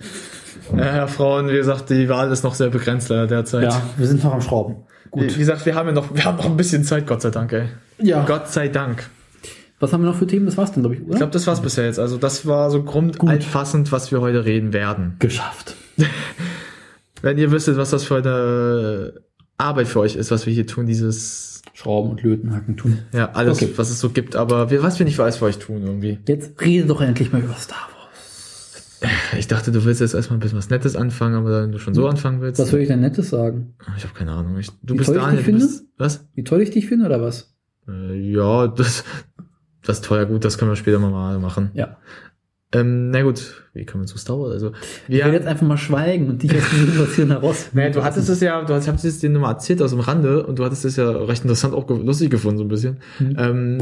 Ja, 0.76 1.08
Frauen, 1.08 1.48
wie 1.50 1.54
gesagt, 1.56 1.90
die 1.92 2.10
Wahl 2.10 2.32
ist 2.32 2.44
noch 2.44 2.56
sehr 2.56 2.70
begrenzt 2.70 3.10
leider 3.10 3.28
derzeit. 3.28 3.64
Ja, 3.64 3.82
wir 3.98 4.08
sind 4.08 4.24
noch 4.24 4.34
am 4.34 4.42
Schrauben. 4.42 4.78
Wie, 5.16 5.34
wie 5.34 5.40
gesagt, 5.40 5.66
wir 5.66 5.76
haben 5.76 5.88
ja 5.88 5.94
noch, 5.94 6.14
wir 6.14 6.26
haben 6.26 6.38
noch 6.38 6.46
ein 6.46 6.58
bisschen 6.58 6.84
Zeit, 6.84 7.08
Gott 7.08 7.22
sei 7.22 7.30
Dank, 7.30 7.54
ey. 7.54 7.70
Ja. 8.00 8.26
Gott 8.26 8.50
sei 8.50 8.68
Dank. 8.68 9.10
Was 9.80 9.94
haben 9.94 10.02
wir 10.04 10.10
noch 10.10 10.18
für 10.18 10.28
Themen? 10.28 10.46
Das 10.46 10.58
war's 10.58 10.72
dann, 10.72 10.84
glaube 10.84 10.96
ich, 10.96 11.02
oder? 11.02 11.12
Ich 11.12 11.18
glaube, 11.18 11.32
das 11.32 11.48
war's 11.48 11.62
bisher 11.62 11.86
jetzt. 11.86 12.00
Also 12.00 12.18
das 12.18 12.46
war 12.46 12.70
so 12.70 12.84
grundallfassend, 12.84 13.92
was 13.92 14.12
wir 14.12 14.20
heute 14.22 14.44
reden 14.46 14.74
werden. 14.74 15.16
geschafft. 15.20 15.76
Wenn 17.22 17.38
ihr 17.38 17.52
wüsstet, 17.52 17.78
was 17.78 17.90
das 17.90 18.04
für 18.04 18.18
eine 18.18 19.14
Arbeit 19.58 19.88
für 19.88 20.00
euch 20.00 20.16
ist, 20.16 20.32
was 20.32 20.46
wir 20.46 20.54
hier 20.54 20.68
tun, 20.68 20.86
dieses, 20.86 21.62
Schrauben 21.74 22.10
und 22.12 22.24
Löten, 22.24 22.54
Hacken 22.54 22.76
tun. 22.78 23.00
ja, 23.14 23.32
alles, 23.32 23.62
Okay. 23.62 23.72
was 23.78 23.90
es 23.90 24.00
so 24.00 24.10
gibt, 24.10 24.36
aber 24.36 24.70
wir, 24.70 24.84
was 24.84 25.00
wir 25.00 25.06
nicht 25.06 25.18
alles 25.20 25.38
für 25.38 25.46
euch 25.46 25.60
tun 25.60 25.82
irgendwie. 25.84 26.20
Jetzt 26.28 26.60
rede 26.62 26.88
doch 26.88 27.00
endlich 27.00 27.32
mal 27.32 27.42
über 27.42 27.54
Star 27.54 27.78
Wars. 27.78 29.10
Ich 29.38 29.48
dachte, 29.48 29.72
du 29.72 29.86
willst 29.86 30.02
jetzt 30.02 30.14
erstmal 30.14 30.38
ein 30.38 30.40
bisschen 30.42 30.58
was 30.58 30.70
Nettes 30.70 30.98
anfangen, 30.98 31.36
aber 31.36 31.64
wenn 31.64 31.72
du 31.72 31.80
schon 31.80 31.94
so 31.94 32.06
anfangen 32.08 32.42
willst. 32.42 32.60
Was 32.60 32.70
soll 32.70 32.82
ich 32.82 32.90
denn 32.90 33.00
Nettes 33.00 33.30
sagen? 33.30 33.76
ich 33.96 34.04
habe 34.04 34.14
keine 34.14 34.32
Ahnung. 34.32 34.58
Ich, 34.58 34.72
du 34.84 34.94
Wie 34.94 34.98
bist 34.98 35.10
Daniel, 35.16 35.42
du 35.44 35.52
bist, 35.54 35.86
was? 35.98 36.26
Wie 36.36 36.44
toll 36.44 36.62
ich 36.62 36.72
dich 36.72 36.88
finde, 36.88 37.06
oder 37.06 37.22
was? 37.22 37.54
Äh, 37.88 38.16
ja, 38.32 38.68
das, 38.68 39.06
das 39.84 39.98
ist 39.98 40.06
teuer, 40.06 40.26
gut, 40.26 40.46
das 40.46 40.58
können 40.58 40.72
wir 40.72 40.76
später 40.76 41.00
mal 41.00 41.40
machen. 41.40 41.72
Ja. 41.74 41.98
Ähm, 42.72 43.10
na 43.10 43.24
gut, 43.24 43.64
wie 43.74 43.86
kommen 43.86 44.04
wir 44.04 44.08
zu 44.08 44.20
Star 44.20 44.40
Wars? 44.40 44.54
Also, 44.54 44.74
Ich 45.08 45.16
will 45.16 45.26
wir, 45.26 45.34
jetzt 45.34 45.48
einfach 45.48 45.66
mal 45.66 45.78
schweigen 45.78 46.30
und 46.30 46.44
dich 46.44 46.56
aus 46.56 46.70
dem 46.70 46.86
Situation 46.86 47.28
heraus. 47.30 47.70
naja, 47.74 47.90
du 47.90 48.04
hattest 48.04 48.30
es 48.30 48.42
ja, 48.42 48.62
du 48.64 48.74
hast, 48.74 48.84
ich 48.84 48.90
hab's 48.90 49.04
jetzt 49.04 49.24
dir 49.24 49.30
nur 49.30 49.42
mal 49.42 49.52
erzählt 49.52 49.82
aus 49.82 49.90
dem 49.90 50.02
Rande 50.02 50.46
und 50.46 50.60
du 50.60 50.66
hattest 50.66 50.86
es 50.86 50.96
ja 50.96 51.10
recht 51.10 51.44
interessant 51.44 51.74
auch 51.74 51.90
lustig 51.90 52.30
gefunden, 52.30 52.60
so 52.60 52.64
ein 52.64 52.68
bisschen. 52.68 52.98
Mhm. 53.20 53.36
Ähm, 53.40 53.78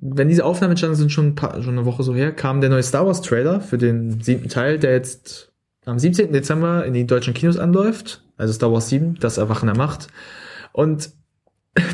wenn 0.00 0.28
diese 0.28 0.44
Aufnahmen 0.44 0.72
entstanden 0.72 0.96
sind, 0.96 1.10
schon, 1.10 1.28
ein 1.28 1.34
paar, 1.34 1.62
schon 1.62 1.76
eine 1.76 1.84
Woche 1.84 2.02
so 2.02 2.14
her, 2.14 2.32
kam 2.32 2.60
der 2.60 2.70
neue 2.70 2.82
Star 2.82 3.06
Wars 3.06 3.22
Trailer 3.22 3.60
für 3.60 3.78
den 3.78 4.20
siebten 4.20 4.48
Teil, 4.48 4.78
der 4.78 4.92
jetzt 4.92 5.52
am 5.84 5.98
17. 5.98 6.32
Dezember 6.32 6.84
in 6.84 6.94
die 6.94 7.06
deutschen 7.06 7.34
Kinos 7.34 7.56
anläuft. 7.56 8.22
Also 8.36 8.52
Star 8.52 8.72
Wars 8.72 8.88
7, 8.88 9.16
das 9.20 9.38
Erwachen 9.38 9.66
der 9.66 9.76
Macht. 9.76 10.08
Und 10.72 11.10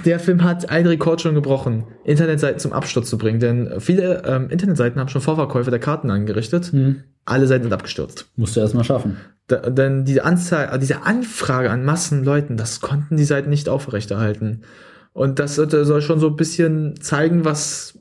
der 0.05 0.21
Film 0.21 0.45
hat 0.45 0.71
einen 0.71 0.87
Rekord 0.87 1.21
schon 1.21 1.35
gebrochen, 1.35 1.85
Internetseiten 2.05 2.59
zum 2.59 2.73
Absturz 2.73 3.09
zu 3.09 3.19
bringen, 3.19 3.41
denn 3.41 3.81
viele 3.81 4.23
ähm, 4.27 4.51
Internetseiten 4.51 5.01
haben 5.01 5.09
schon 5.09 5.23
Vorverkäufe 5.23 5.71
der 5.71 5.81
Karten 5.81 6.11
angerichtet. 6.11 6.73
Hm. 6.73 7.03
Alle 7.25 7.47
Seiten 7.47 7.65
sind 7.65 7.73
abgestürzt. 7.73 8.27
Musst 8.37 8.57
du 8.57 8.61
erst 8.61 8.75
mal 8.75 8.85
schaffen. 8.85 9.17
Da, 9.47 9.71
denn 9.71 10.05
diese 10.05 10.25
Anzahl, 10.25 10.75
äh, 10.75 10.79
diese 10.79 11.03
Anfrage 11.03 11.71
an 11.71 11.85
Massen 11.85 12.25
Leuten, 12.25 12.57
das 12.57 12.81
konnten 12.81 13.17
die 13.17 13.25
Seiten 13.25 13.51
nicht 13.51 13.69
aufrechterhalten. 13.69 14.63
Und 15.13 15.39
das 15.39 15.57
soll 15.57 16.01
schon 16.03 16.21
so 16.21 16.29
ein 16.29 16.37
bisschen 16.37 17.01
zeigen, 17.01 17.45
was, 17.45 17.99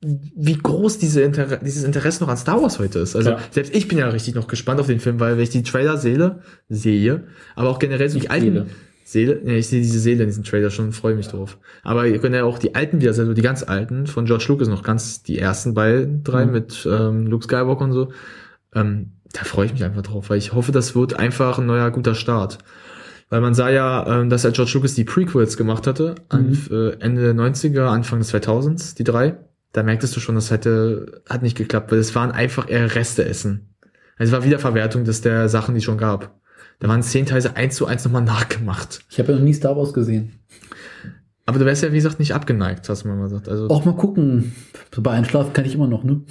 wie 0.00 0.56
groß 0.56 0.98
diese 0.98 1.20
Inter 1.20 1.58
dieses 1.58 1.84
Interesse 1.84 2.22
noch 2.24 2.30
an 2.30 2.38
Star 2.38 2.62
Wars 2.62 2.78
heute 2.78 3.00
ist. 3.00 3.14
Also 3.14 3.30
Ja. 3.30 3.38
selbst 3.50 3.74
ich 3.74 3.86
bin 3.86 3.98
ja 3.98 4.08
richtig 4.08 4.34
noch 4.34 4.48
gespannt 4.48 4.80
auf 4.80 4.86
den 4.86 4.98
Film, 4.98 5.20
weil 5.20 5.36
wenn 5.36 5.42
ich 5.42 5.50
die 5.50 5.62
Trailer 5.62 5.98
sehe, 5.98 6.38
sehe, 6.68 7.24
aber 7.54 7.68
auch 7.68 7.78
generell 7.78 8.08
so 8.08 8.18
die 8.18 8.30
alten 8.30 8.70
Seele. 9.12 9.40
Ja, 9.44 9.52
ich 9.52 9.68
sehe 9.68 9.80
diese 9.80 9.98
Seele 10.00 10.22
in 10.24 10.28
diesem 10.28 10.44
Trailer 10.44 10.70
schon, 10.70 10.92
freue 10.92 11.14
mich 11.14 11.28
drauf. 11.28 11.58
Aber 11.84 12.06
ihr 12.06 12.18
könnt 12.18 12.34
ja 12.34 12.44
auch 12.44 12.58
die 12.58 12.74
alten 12.74 13.00
wieder, 13.00 13.10
also 13.10 13.32
die 13.34 13.42
ganz 13.42 13.62
alten 13.62 14.06
von 14.06 14.24
George 14.24 14.46
Lucas 14.48 14.68
noch 14.68 14.82
ganz 14.82 15.22
die 15.22 15.38
ersten 15.38 15.74
beiden 15.74 16.22
drei 16.24 16.46
Mhm. 16.46 16.52
mit 16.52 16.88
ähm, 16.90 17.26
Luke 17.26 17.44
Skywalker 17.44 17.82
und 17.84 17.92
so. 17.92 18.12
Ähm, 18.74 19.12
da 19.32 19.44
freue 19.44 19.66
ich 19.66 19.72
mich 19.72 19.84
einfach 19.84 20.02
drauf, 20.02 20.30
weil 20.30 20.38
ich 20.38 20.52
hoffe, 20.52 20.72
das 20.72 20.94
wird 20.94 21.18
einfach 21.18 21.58
ein 21.58 21.66
neuer 21.66 21.90
guter 21.90 22.14
Start. 22.14 22.58
Weil 23.30 23.40
man 23.40 23.54
sah 23.54 23.70
ja, 23.70 24.20
ähm, 24.20 24.28
dass 24.28 24.44
er 24.44 24.50
George 24.52 24.72
Lucas 24.74 24.94
die 24.94 25.04
Prequels 25.04 25.56
gemacht 25.56 25.86
hatte, 25.86 26.16
an, 26.28 26.50
Mhm. 26.50 26.76
äh, 26.76 26.90
Ende 27.00 27.22
der 27.22 27.34
90er, 27.34 27.86
Anfang 27.90 28.18
des 28.18 28.28
2000s, 28.34 28.94
die 28.94 29.04
drei. 29.04 29.36
Da 29.72 29.82
merktest 29.82 30.14
du 30.14 30.20
schon, 30.20 30.34
das 30.34 30.50
hätte, 30.50 31.22
hat 31.28 31.40
nicht 31.42 31.56
geklappt, 31.56 31.90
weil 31.92 31.98
es 31.98 32.14
waren 32.14 32.30
einfach 32.30 32.68
eher 32.68 32.94
Reste 32.94 33.24
essen. 33.24 33.74
Also 34.18 34.30
es 34.30 34.38
war 34.38 34.44
Wiederverwertung 34.44 35.04
des 35.04 35.22
der 35.22 35.48
Sachen, 35.48 35.74
die 35.74 35.80
schon 35.80 35.96
gab. 35.96 36.38
Da 36.82 36.88
waren 36.88 37.04
zehn 37.04 37.26
Teile 37.26 37.54
eins 37.54 37.76
zu 37.76 37.86
eins 37.86 38.04
nochmal 38.04 38.22
nachgemacht. 38.22 39.04
Ich 39.08 39.20
habe 39.20 39.30
ja 39.30 39.38
noch 39.38 39.44
nie 39.44 39.54
Star 39.54 39.76
Wars 39.76 39.92
gesehen. 39.92 40.32
Aber 41.46 41.60
du 41.60 41.64
wärst 41.64 41.84
ja, 41.84 41.92
wie 41.92 41.96
gesagt, 41.96 42.18
nicht 42.18 42.34
abgeneigt, 42.34 42.88
hast 42.88 43.04
du 43.04 43.08
mal 43.08 43.22
gesagt. 43.22 43.48
Also, 43.48 43.68
Auch 43.68 43.84
mal 43.84 43.94
gucken. 43.94 44.52
So 44.92 45.00
bei 45.00 45.12
Einschlafen 45.12 45.52
kann 45.52 45.64
ich 45.64 45.76
immer 45.76 45.86
noch, 45.86 46.02
ne? 46.02 46.22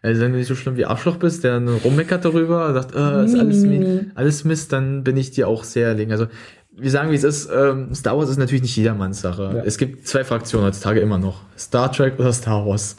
also 0.00 0.22
wenn 0.22 0.32
du 0.32 0.38
nicht 0.38 0.46
so 0.46 0.54
schlimm 0.54 0.78
wie 0.78 0.86
Arschloch 0.86 1.16
bist, 1.16 1.44
der 1.44 1.60
nur 1.60 1.74
rummeckert 1.80 2.24
darüber, 2.24 2.72
sagt, 2.72 2.94
äh, 2.94 3.26
ist 3.26 3.38
alles, 3.38 3.66
alles 4.14 4.44
Mist, 4.44 4.72
dann 4.72 5.04
bin 5.04 5.18
ich 5.18 5.32
dir 5.32 5.46
auch 5.46 5.62
sehr 5.64 5.88
erlegen. 5.88 6.10
Also 6.12 6.26
wir 6.74 6.90
sagen, 6.90 7.10
wie 7.10 7.14
es 7.16 7.24
ist, 7.24 7.50
ähm, 7.54 7.94
Star 7.94 8.16
Wars 8.16 8.30
ist 8.30 8.38
natürlich 8.38 8.62
nicht 8.62 8.76
jedermanns 8.76 9.20
Sache. 9.20 9.52
Ja. 9.56 9.62
Es 9.62 9.76
gibt 9.76 10.08
zwei 10.08 10.24
Fraktionen 10.24 10.66
heutzutage 10.66 11.00
immer 11.00 11.18
noch. 11.18 11.42
Star 11.58 11.92
Trek 11.92 12.14
oder 12.18 12.32
Star 12.32 12.66
Wars. 12.66 12.96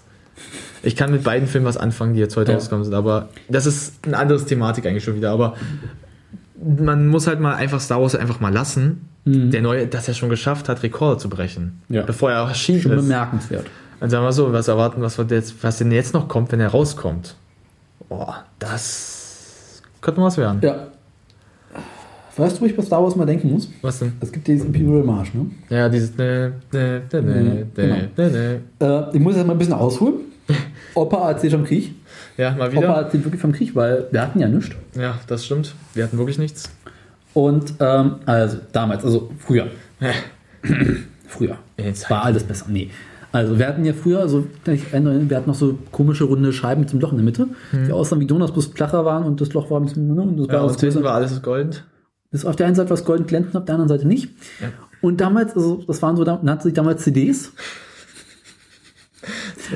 Ich 0.84 0.96
kann 0.96 1.12
mit 1.12 1.24
beiden 1.24 1.48
Filmen 1.48 1.66
was 1.66 1.78
anfangen, 1.78 2.14
die 2.14 2.20
jetzt 2.20 2.38
heute 2.38 2.52
Ja. 2.52 2.58
rausgekommen 2.58 2.86
sind, 2.86 2.94
aber 2.94 3.30
das 3.50 3.66
ist 3.66 4.06
eine 4.06 4.18
andere 4.20 4.46
Thematik 4.46 4.86
eigentlich 4.86 5.04
schon 5.04 5.16
wieder. 5.16 5.32
Aber 5.32 5.56
man 6.66 7.08
muss 7.08 7.28
halt 7.28 7.40
mal 7.40 7.56
einfach 7.56 7.80
Star 7.80 8.02
Wars 8.02 8.16
einfach 8.16 8.40
mal 8.40 8.54
lassen. 8.54 9.08
Mhm. 9.26 9.52
Der 9.52 9.62
neue, 9.62 9.88
dass 9.88 10.08
er 10.08 10.14
schon 10.14 10.30
geschafft 10.30 10.70
hat, 10.70 10.84
Rekorde 10.84 11.18
zu 11.18 11.30
brechen. 11.30 11.82
Ja. 11.90 12.04
Bevor 12.04 12.32
er 12.32 12.48
erschienen 12.48 12.82
Schon 12.82 12.92
ist. 12.94 13.02
bemerkenswert. 13.04 13.66
Dann 14.00 14.10
sagen 14.10 14.26
wir 14.26 14.32
so, 14.32 14.52
was 14.52 14.68
erwarten, 14.68 15.02
was, 15.02 15.18
wird 15.18 15.32
jetzt, 15.32 15.64
was 15.64 15.78
denn 15.78 15.92
jetzt 15.92 16.14
noch 16.14 16.28
kommt, 16.28 16.52
wenn 16.52 16.60
er 16.60 16.70
rauskommt? 16.70 17.36
Boah, 18.10 18.44
das 18.60 19.82
könnte 20.02 20.22
was 20.22 20.38
werden. 20.38 20.60
Ja. 20.62 20.88
Weißt 22.38 22.58
du, 22.58 22.62
wo 22.62 22.66
ich 22.66 22.76
bei 22.76 22.84
Star 22.84 23.02
Wars 23.02 23.16
mal 23.16 23.26
denken 23.26 23.50
muss? 23.50 23.70
Was 23.82 24.00
denn? 24.00 24.14
Es 24.20 24.30
gibt 24.32 24.46
dieses 24.48 24.66
Imperial 24.66 25.04
March, 25.04 25.34
ne? 25.34 25.46
Ja, 25.70 25.88
dieses 25.88 26.18
ne, 26.18 26.52
ne, 26.74 27.02
ne, 27.12 27.22
ne, 27.22 28.10
ne, 28.18 28.62
ne, 28.80 29.10
ich 29.14 29.20
muss 29.22 29.38
jetzt 29.38 29.48
mal 29.48 29.54
ein 29.54 29.58
bisschen 29.58 29.74
ausholen. 29.74 30.16
Opa 30.94 31.30
erzählt 31.30 31.54
vom 31.54 31.64
Krieg. 31.64 31.96
Ja, 32.38 32.52
mal 32.56 32.72
wieder. 32.72 32.88
erzählt 32.88 33.24
wirklich 33.24 33.42
vom 33.42 33.52
Krieg, 33.54 33.76
weil 33.76 34.08
wir 34.12 34.22
hatten 34.22 34.40
ja 34.40 34.48
nichts. 34.48 34.76
Ja, 34.96 35.20
das 35.28 35.46
stimmt. 35.46 35.74
Wir 35.94 36.04
hatten 36.04 36.18
wirklich 36.18 36.38
nichts. 36.38 36.70
Und 37.34 37.74
ähm, 37.80 38.16
also 38.26 38.58
damals, 38.72 39.04
also 39.04 39.32
früher. 39.40 39.68
Früher. 41.28 41.58
War 42.10 42.24
alles 42.24 42.44
besser. 42.44 42.66
Nee. 42.70 42.90
Also 43.32 43.60
wir 43.60 43.68
hatten 43.68 43.84
ja 43.84 43.92
früher, 43.92 44.20
also 44.20 44.48
ich 44.66 44.94
erinnere, 44.94 45.30
wir 45.30 45.36
hatten 45.36 45.50
noch 45.50 45.56
so 45.56 45.78
komische 45.92 46.24
runde 46.24 46.54
Scheiben 46.54 46.82
mit 46.82 46.90
so 46.90 46.94
einem 46.94 47.02
Loch 47.02 47.12
in 47.12 47.18
der 47.18 47.26
Mitte, 47.26 47.48
die 47.74 47.92
aussahen 47.92 48.22
wie 48.22 48.28
Donuts, 48.28 48.54
bloß 48.54 48.68
flacher 48.68 49.04
waren 49.04 49.24
und 49.26 49.42
das 49.42 49.52
Loch 49.54 49.70
war 49.70 49.82
ein 49.82 49.86
bisschen, 49.86 50.16
ne, 50.16 50.22
und 50.22 50.38
das 50.38 50.48
Ja, 50.48 50.64
war 50.64 50.74
größer. 50.74 51.04
war 51.04 51.16
alles 51.16 51.42
gold. 51.42 51.84
Das 52.32 52.42
ist 52.42 52.46
auf 52.48 52.56
der 52.56 52.68
einen 52.68 52.76
Seite 52.76 52.90
was 52.92 53.04
golden 53.04 53.28
glänzend, 53.28 53.58
auf 53.58 53.66
der 53.66 53.76
anderen 53.76 53.90
Seite 53.90 54.08
nicht. 54.08 54.30
Ja. 54.62 54.70
Und 55.02 55.20
damals, 55.20 55.54
also 55.56 55.84
das 55.86 56.02
waren 56.02 56.16
so, 56.16 56.24
nannte 56.24 56.64
sich 56.64 56.74
damals 56.74 57.04
CDs. 57.04 57.52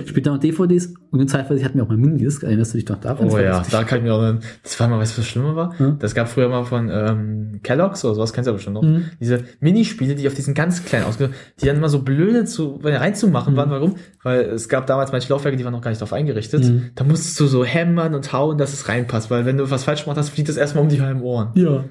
Später 0.06 0.32
noch 0.32 0.39
DVDs 0.39 0.94
und 1.12 1.20
in 1.20 1.27
Zeitweise 1.27 1.63
hatten 1.63 1.77
wir 1.77 1.84
auch 1.84 1.88
mal 1.89 1.98
Minidisc, 1.98 2.44
erinnerst 2.44 2.74
du 2.74 2.77
dich 2.77 2.88
noch? 2.88 3.00
Das 3.00 3.20
Oh 3.20 3.38
ja, 3.38 3.63
da 3.72 3.84
kann 3.84 4.00
ich 4.00 4.03
mir 4.03 4.13
auch. 4.13 4.36
Das 4.63 4.79
war 4.79 4.88
mal, 4.88 5.00
weißt 5.00 5.18
du, 5.18 5.22
was 5.22 5.27
schlimmer 5.27 5.56
war? 5.56 5.75
Ja. 5.79 5.91
Das 6.00 6.13
gab 6.15 6.29
früher 6.29 6.50
mal 6.50 6.63
von 6.65 6.89
ähm, 6.91 7.60
Kellogg's 7.63 8.03
oder 8.06 8.15
sowas, 8.15 8.34
kennst 8.34 8.48
du 8.48 8.51
ja 8.51 8.56
bestimmt 8.56 8.75
noch. 8.75 8.84
Mhm. 8.84 9.06
Diese 9.20 9.44
Minispiele, 9.60 10.15
die 10.15 10.27
auf 10.27 10.34
diesen 10.34 10.53
ganz 10.53 10.84
kleinen 10.86 11.06
ausge 11.06 11.29
die 11.62 11.65
dann 11.65 11.77
immer 11.77 11.89
so 11.89 12.01
blöde 12.01 12.46
zu, 12.46 12.79
reinzumachen 12.84 13.53
Mhm. 13.53 13.58
waren. 13.58 13.70
Warum? 13.72 13.96
Weil 14.24 14.41
es 14.41 14.70
gab 14.70 14.88
damals 14.88 15.12
manche 15.12 15.29
Laufwerke, 15.29 15.58
die 15.58 15.63
waren 15.65 15.74
noch 15.74 15.82
gar 15.82 15.89
nicht 15.91 16.01
darauf 16.01 16.13
eingerichtet. 16.13 16.63
Mhm. 16.65 16.91
Da 16.96 17.03
musstest 17.03 17.39
du 17.39 17.48
so 17.48 17.63
hämmern 17.65 18.13
und 18.15 18.32
hauen, 18.34 18.58
dass 18.58 18.74
es 18.74 18.88
reinpasst, 18.88 19.29
weil 19.32 19.46
wenn 19.46 19.58
du 19.58 19.70
was 19.72 19.84
falsch 19.84 20.03
gemacht 20.03 20.18
hast, 20.18 20.29
fliegt 20.29 20.50
das 20.50 20.58
erstmal 20.58 20.84
um 20.84 20.89
die 20.89 21.01
halben 21.01 21.22
Ohren. 21.22 21.51
Ja. 21.56 21.86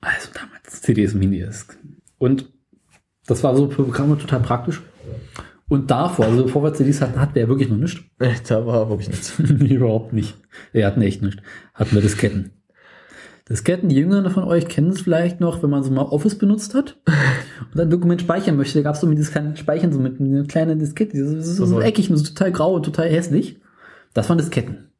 Also 0.00 0.28
damals 0.34 0.82
CDs 0.82 1.14
und 1.14 1.20
Minidisc. 1.20 1.78
Und 2.18 2.50
das 3.26 3.44
war 3.44 3.56
so 3.56 3.70
für 3.70 3.84
Programme 3.84 4.18
total 4.18 4.40
praktisch. 4.40 4.82
Und 5.72 5.90
davor, 5.90 6.26
also 6.26 6.42
bevor 6.42 6.62
wir 6.64 6.74
CDs 6.74 7.00
hatten, 7.00 7.18
hatten 7.18 7.34
wir 7.34 7.40
ja 7.40 7.48
wirklich 7.48 7.70
noch 7.70 7.78
nichts. 7.78 8.02
Äh, 8.18 8.34
Da 8.46 8.66
war 8.66 8.90
wirklich 8.90 9.08
nichts. 9.08 9.38
Überhaupt 9.38 10.12
nicht. 10.12 10.36
Wir 10.72 10.86
hatten 10.86 11.00
echt 11.00 11.22
nichts. 11.22 11.40
Hatten 11.72 11.94
wir 11.94 12.02
Disketten. 12.02 12.50
Disketten, 13.48 13.88
die 13.88 13.96
Jüngeren 13.96 14.30
von 14.30 14.44
euch 14.44 14.68
kennen 14.68 14.90
es 14.90 15.00
vielleicht 15.00 15.40
noch, 15.40 15.62
wenn 15.62 15.70
man 15.70 15.82
so 15.82 15.90
mal 15.90 16.02
Office 16.02 16.36
benutzt 16.36 16.74
hat 16.74 16.98
und 17.72 17.80
ein 17.80 17.88
Dokument 17.88 18.20
speichern 18.20 18.58
möchte. 18.58 18.80
Da 18.80 18.82
gab 18.82 18.96
es 18.96 19.00
so 19.00 19.06
mit 19.06 19.16
dieses 19.16 19.32
kleine 19.32 19.56
Speichern, 19.56 19.94
so 19.94 19.98
mit 19.98 20.20
einer 20.20 20.44
kleinen 20.44 20.78
Diskette. 20.78 21.16
Das 21.16 21.32
ist 21.32 21.56
so, 21.56 21.64
so 21.64 21.80
eckig 21.80 22.10
und 22.10 22.18
so 22.18 22.24
total 22.24 22.52
grau 22.52 22.74
und 22.74 22.82
total 22.82 23.08
hässlich. 23.08 23.58
Das 24.12 24.28
waren 24.28 24.36
Disketten. 24.36 24.91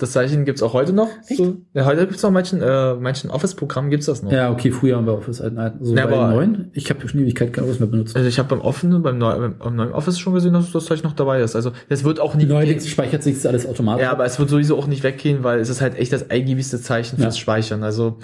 Das 0.00 0.12
Zeichen 0.12 0.44
gibt's 0.44 0.62
auch 0.62 0.74
heute 0.74 0.92
noch. 0.92 1.08
Echt? 1.26 1.38
So, 1.38 1.56
ja, 1.74 1.84
heute 1.84 2.06
gibt's 2.06 2.22
noch 2.22 2.30
manchen, 2.30 2.62
äh, 2.62 2.94
manchen 2.94 3.30
Office-Programmen 3.30 3.90
gibt's 3.90 4.06
das 4.06 4.22
noch. 4.22 4.30
Ja, 4.30 4.52
okay, 4.52 4.70
früher 4.70 4.96
haben 4.96 5.06
wir 5.06 5.14
Office 5.14 5.40
alten. 5.40 5.84
So 5.84 5.96
Ja, 5.96 6.06
bei 6.06 6.16
aber- 6.16 6.28
den 6.28 6.36
neuen. 6.36 6.70
Ich 6.72 6.88
habe 6.88 7.06
schon 7.08 7.20
Ewigkeit 7.20 7.52
kein 7.52 7.64
Office 7.64 7.80
mehr 7.80 7.88
benutzt. 7.88 8.14
Also 8.14 8.28
ich 8.28 8.38
habe 8.38 8.48
beim 8.48 8.60
offenen, 8.60 9.02
beim, 9.02 9.18
neu, 9.18 9.36
beim, 9.36 9.58
beim 9.58 9.74
neuen 9.74 9.92
Office 9.92 10.18
schon 10.20 10.34
gesehen, 10.34 10.52
dass 10.52 10.70
das 10.70 10.84
Zeichen 10.84 11.04
noch 11.04 11.14
dabei 11.14 11.40
ist. 11.42 11.56
Also 11.56 11.72
das 11.88 12.04
wird 12.04 12.20
auch 12.20 12.36
nicht 12.36 12.48
Neuerdings 12.48 12.86
speichert 12.88 13.24
sich 13.24 13.34
das 13.34 13.46
alles 13.46 13.66
automatisch. 13.66 14.04
Ja, 14.04 14.12
aber 14.12 14.24
es 14.24 14.38
wird 14.38 14.48
sowieso 14.50 14.78
auch 14.78 14.86
nicht 14.86 15.02
weggehen, 15.02 15.42
weil 15.42 15.58
es 15.58 15.68
ist 15.68 15.80
halt 15.80 15.98
echt 15.98 16.12
das 16.12 16.30
eingiebigste 16.30 16.80
Zeichen 16.80 17.16
fürs 17.18 17.34
Ja. 17.36 17.40
Speichern. 17.40 17.82
Also 17.82 18.18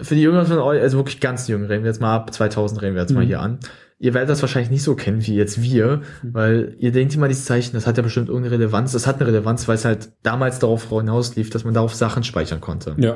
für 0.00 0.16
die 0.16 0.22
Jüngeren 0.22 0.46
von 0.46 0.58
euch, 0.58 0.80
also 0.80 0.98
wirklich 0.98 1.20
ganz 1.20 1.46
Jungen, 1.46 1.66
reden 1.66 1.84
wir 1.84 1.90
jetzt 1.90 2.00
mal 2.00 2.16
ab 2.16 2.34
2000 2.34 2.82
reden 2.82 2.94
wir 2.96 3.02
jetzt 3.02 3.12
mal 3.12 3.22
Mhm. 3.22 3.28
hier 3.28 3.40
an. 3.40 3.58
Ihr 4.02 4.14
werdet 4.14 4.30
das 4.30 4.42
wahrscheinlich 4.42 4.70
nicht 4.72 4.82
so 4.82 4.96
kennen 4.96 5.24
wie 5.24 5.36
jetzt 5.36 5.62
wir, 5.62 6.00
Mhm. 6.22 6.34
weil 6.34 6.74
ihr 6.80 6.90
denkt 6.90 7.14
immer, 7.14 7.28
dieses 7.28 7.44
Zeichen, 7.44 7.74
das 7.74 7.86
hat 7.86 7.96
ja 7.96 8.02
bestimmt 8.02 8.28
irgendeine 8.28 8.56
Relevanz. 8.56 8.90
Das 8.90 9.06
hat 9.06 9.20
eine 9.20 9.28
Relevanz, 9.28 9.68
weil 9.68 9.76
es 9.76 9.84
halt 9.84 10.08
damals 10.24 10.58
darauf 10.58 10.88
hinauslief, 10.88 11.50
dass 11.50 11.62
man 11.64 11.72
darauf 11.72 11.94
Sachen 11.94 12.24
speichern 12.24 12.60
konnte. 12.60 12.94
ja. 12.98 13.14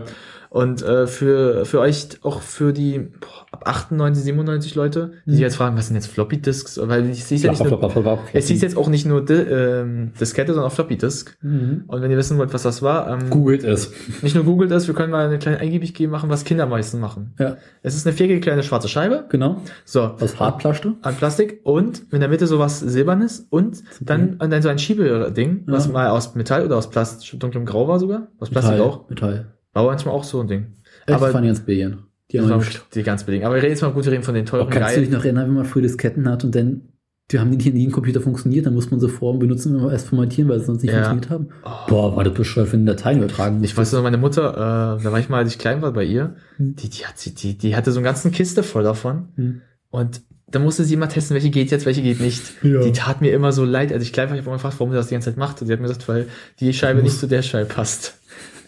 Und 0.51 0.83
äh, 0.83 1.07
für, 1.07 1.65
für 1.67 1.81
euch, 1.81 2.09
auch 2.23 2.41
für 2.41 2.73
die 2.73 2.99
boah, 3.21 3.47
ab 3.53 3.63
98, 3.69 4.25
97 4.25 4.75
Leute, 4.75 5.13
die 5.25 5.31
Mhm. 5.31 5.35
sich 5.35 5.41
jetzt 5.43 5.57
fragen, 5.57 5.77
was 5.77 5.87
sind 5.89 5.97
jetzt 5.97 6.07
Floppy 6.09 6.41
Disks? 6.41 6.79
Weil 6.83 7.09
ich 7.11 7.25
sehe 7.25 7.39
ja 7.39 7.51
nicht 7.51 7.65
nur, 7.65 8.19
es 8.33 8.49
hieß 8.49 8.63
jetzt 8.63 8.77
auch 8.77 8.89
nicht 8.89 9.07
nur 9.07 9.29
ähm, 9.31 10.13
Diskette, 10.21 10.53
sondern 10.55 10.71
auch 10.71 10.75
Floppy 10.75 10.97
Disk. 10.97 11.37
Mhm. 11.43 11.85
Und 11.87 12.03
wenn 12.03 12.11
ihr 12.11 12.17
wissen 12.17 12.39
wollt, 12.39 12.53
was 12.55 12.63
das 12.63 12.83
war, 12.83 13.09
ähm, 13.11 13.31
Googelt 13.31 13.65
es. 13.65 13.93
nicht 14.23 14.35
nur 14.35 14.45
googelt 14.45 14.71
das, 14.71 14.87
wir 14.87 14.95
können 14.95 15.11
mal 15.13 15.27
eine 15.27 15.39
kleine 15.39 15.59
Eingiebig 15.59 15.99
machen, 16.09 16.29
was 16.31 16.45
Kinder 16.45 16.67
meistens 16.67 17.01
machen. 17.01 17.35
Ja, 17.39 17.57
Es 17.83 17.97
ist 17.97 18.07
eine 18.07 18.15
viereckige 18.17 18.41
kleine 18.41 18.63
schwarze 18.63 18.89
Scheibe, 18.89 19.25
genau. 19.29 19.63
so, 19.85 20.03
Aus 20.03 20.39
Hartplaste. 20.39 20.95
an 21.03 21.15
Plastik 21.17 21.61
und 21.65 22.03
in 22.13 22.21
der 22.21 22.29
Mitte 22.29 22.47
sowas 22.47 22.81
Silbernes 22.81 23.47
und 23.51 23.83
dann, 24.01 24.37
und 24.41 24.51
dann 24.51 24.63
so 24.63 24.69
ein 24.69 24.79
Schiebeding, 24.79 25.63
was 25.67 25.87
Ja. 25.87 25.93
mal 25.93 26.09
aus 26.11 26.35
Metall 26.35 26.65
oder 26.65 26.77
aus 26.77 26.91
Plast 26.91 27.35
dunklem 27.39 27.65
Grau 27.65 27.89
war 27.89 27.99
sogar, 27.99 28.29
aus 28.39 28.51
Plastik 28.51 28.75
Metall. 28.75 28.89
auch, 28.89 29.09
Metall. 29.09 29.47
War 29.85 29.87
manchmal 29.93 30.15
auch 30.15 30.25
so 30.25 30.41
ein 30.41 30.49
Ding. 30.49 30.67
Aber 31.07 31.29
Aber 31.29 31.41
die 31.41 31.47
ganz 31.47 31.61
billigen. 31.61 31.99
Die 32.33 32.41
haben 32.41 32.65
die 32.95 33.03
ganz 33.05 33.25
billig. 33.25 33.45
Aber 33.47 33.55
wir 33.55 33.63
reden 33.63 33.73
jetzt 33.73 33.83
mal 33.83 33.93
gut, 33.93 34.05
wir 34.05 34.13
reden 34.13 34.25
von 34.25 34.35
den 34.35 34.47
teuren 34.47 34.67
Oh, 34.67 34.71
kannst 34.71 34.97
du 34.97 35.01
dich 35.01 35.09
geilen. 35.11 35.19
noch 35.19 35.25
erinnern, 35.25 35.47
wenn 35.49 35.55
man 35.55 35.65
früher 35.65 35.83
Disketten 35.83 36.29
hat 36.29 36.43
und 36.43 36.55
dann, 36.57 36.83
die 37.31 37.39
haben 37.39 37.51
die 37.53 37.57
nicht 37.57 37.67
in 37.69 37.77
jedem 37.77 37.93
Computer 37.93 38.21
funktioniert, 38.21 38.67
dann 38.67 38.75
muss 38.75 38.91
man 38.91 38.99
sie 38.99 39.09
vorher 39.09 39.39
benutzen, 39.39 39.75
wenn 39.77 39.83
wir 39.85 39.93
erst 39.93 40.09
formatieren, 40.09 40.49
weil 40.51 40.59
sie 40.59 40.67
sonst 40.67 40.83
nicht 40.83 40.93
Ja. 40.93 41.09
funktioniert 41.09 41.31
haben. 41.31 41.49
Boah, 41.89 42.17
war 42.17 42.25
das 42.25 42.35
bescheuert, 42.35 42.73
wenn 42.73 42.85
Dateien 42.85 43.19
übertragen 43.19 43.63
Ich 43.63 43.77
weiß 43.77 43.93
noch, 43.93 44.03
meine 44.03 44.19
Mutter, 44.19 44.99
äh, 44.99 45.03
da 45.05 45.13
war 45.13 45.21
ich 45.21 45.29
mal, 45.29 45.39
als 45.39 45.53
ich 45.53 45.59
klein 45.59 45.83
war 45.83 45.93
bei 45.93 46.03
ihr, 46.05 46.35
Hm. 46.57 46.75
die, 46.75 46.89
die 46.89 47.07
hat 47.07 47.17
sie, 47.19 47.33
die, 47.35 47.57
die 47.57 47.77
hatte 47.77 47.93
so 47.93 48.01
eine 48.01 48.05
ganze 48.07 48.31
Kiste 48.31 48.65
voll 48.65 48.83
davon. 48.83 49.29
Hm. 49.37 49.61
Und 49.91 50.21
da 50.49 50.59
musste 50.61 50.85
sie 50.85 50.95
immer 50.95 51.09
testen, 51.09 51.35
welche 51.35 51.51
geht 51.51 51.71
jetzt, 51.73 51.87
welche 51.87 52.03
geht 52.03 52.21
nicht. 52.21 52.43
Ja. 52.63 52.81
Die 52.83 52.93
tat 52.93 53.21
mir 53.21 53.33
immer 53.33 53.51
so 53.53 53.65
leid, 53.65 53.93
als 53.93 54.03
ich 54.05 54.13
klein 54.13 54.29
war. 54.29 54.35
Ich 54.37 54.41
habe 54.43 54.49
immer 54.51 54.57
gefragt, 54.57 54.77
warum 54.79 54.91
sie 54.93 54.97
das 54.97 55.09
die 55.09 55.15
ganze 55.15 55.31
Zeit 55.31 55.37
macht. 55.39 55.61
Und 55.61 55.67
sie 55.67 55.73
hat 55.73 55.81
mir 55.81 55.89
gesagt, 55.89 56.09
weil 56.09 56.27
die 56.61 56.73
Scheibe 56.73 57.03
nicht 57.03 57.19
zu 57.19 57.27
der 57.27 57.43
Scheibe 57.43 57.67
passt. 57.69 58.15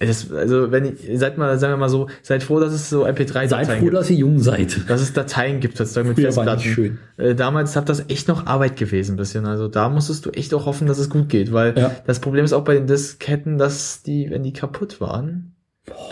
Das, 0.00 0.30
also, 0.32 0.70
wenn 0.70 0.84
ich, 0.84 1.18
seid 1.18 1.38
mal, 1.38 1.58
sagen 1.58 1.72
wir 1.72 1.76
mal 1.78 1.88
so, 1.88 2.08
seid 2.22 2.42
froh, 2.42 2.60
dass 2.60 2.72
es 2.72 2.88
so 2.88 3.02
Seid 3.02 3.18
MP3-Dateien 3.18 3.66
froh, 3.78 3.84
gibt. 3.86 3.94
dass 3.96 4.10
ihr 4.10 4.16
jung 4.16 4.38
seid. 4.38 4.88
Dass 4.88 5.00
es 5.00 5.12
Dateien 5.12 5.60
gibt, 5.60 5.76
sozusagen 5.76 6.08
mit 6.08 6.16
Früher 6.16 6.26
Festplatten. 6.26 6.60
schön. 6.62 6.98
Äh, 7.16 7.34
damals 7.34 7.74
hat 7.76 7.88
das 7.88 8.04
echt 8.08 8.28
noch 8.28 8.46
Arbeit 8.46 8.76
gewesen, 8.76 9.14
ein 9.14 9.16
bisschen. 9.16 9.44
Also 9.46 9.68
da 9.68 9.88
musstest 9.88 10.26
du 10.26 10.30
echt 10.30 10.54
auch 10.54 10.66
hoffen, 10.66 10.86
dass 10.86 10.98
es 10.98 11.10
gut 11.10 11.28
geht, 11.28 11.52
weil 11.52 11.76
Ja. 11.76 11.90
das 12.06 12.20
Problem 12.20 12.44
ist 12.44 12.52
auch 12.52 12.64
bei 12.64 12.74
den 12.74 12.86
Disketten, 12.86 13.58
dass 13.58 14.02
die, 14.02 14.30
wenn 14.30 14.42
die 14.42 14.52
kaputt 14.52 15.00
waren, 15.00 15.54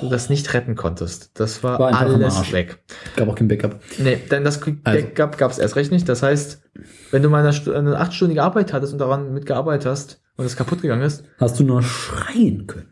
du 0.00 0.08
das 0.08 0.30
nicht 0.30 0.52
retten 0.54 0.74
konntest. 0.74 1.30
Das 1.38 1.62
war, 1.62 1.78
War 1.78 1.94
alles 2.00 2.50
weg. 2.52 2.78
Gab 3.14 3.28
auch 3.28 3.34
kein 3.34 3.46
Backup. 3.46 3.78
Nee, 3.98 4.18
denn 4.30 4.42
das 4.42 4.60
Also- 4.62 4.72
Backup 4.82 5.36
gab 5.38 5.50
es 5.52 5.58
erst 5.58 5.76
recht 5.76 5.92
nicht. 5.92 6.08
Das 6.08 6.22
heißt, 6.22 6.62
wenn 7.10 7.22
du 7.22 7.28
mal 7.28 7.46
eine, 7.46 7.76
eine 7.76 7.98
achtstündige 7.98 8.42
Arbeit 8.42 8.72
hattest 8.72 8.94
und 8.94 8.98
daran 9.00 9.32
mitgearbeitet 9.34 9.86
hast 9.86 10.20
und 10.36 10.44
es 10.46 10.56
kaputt 10.56 10.80
gegangen 10.82 11.02
ist, 11.02 11.24
Hast 11.38 11.60
du 11.60 11.64
nur 11.64 11.82
schreien 11.82 12.66
können. 12.66 12.88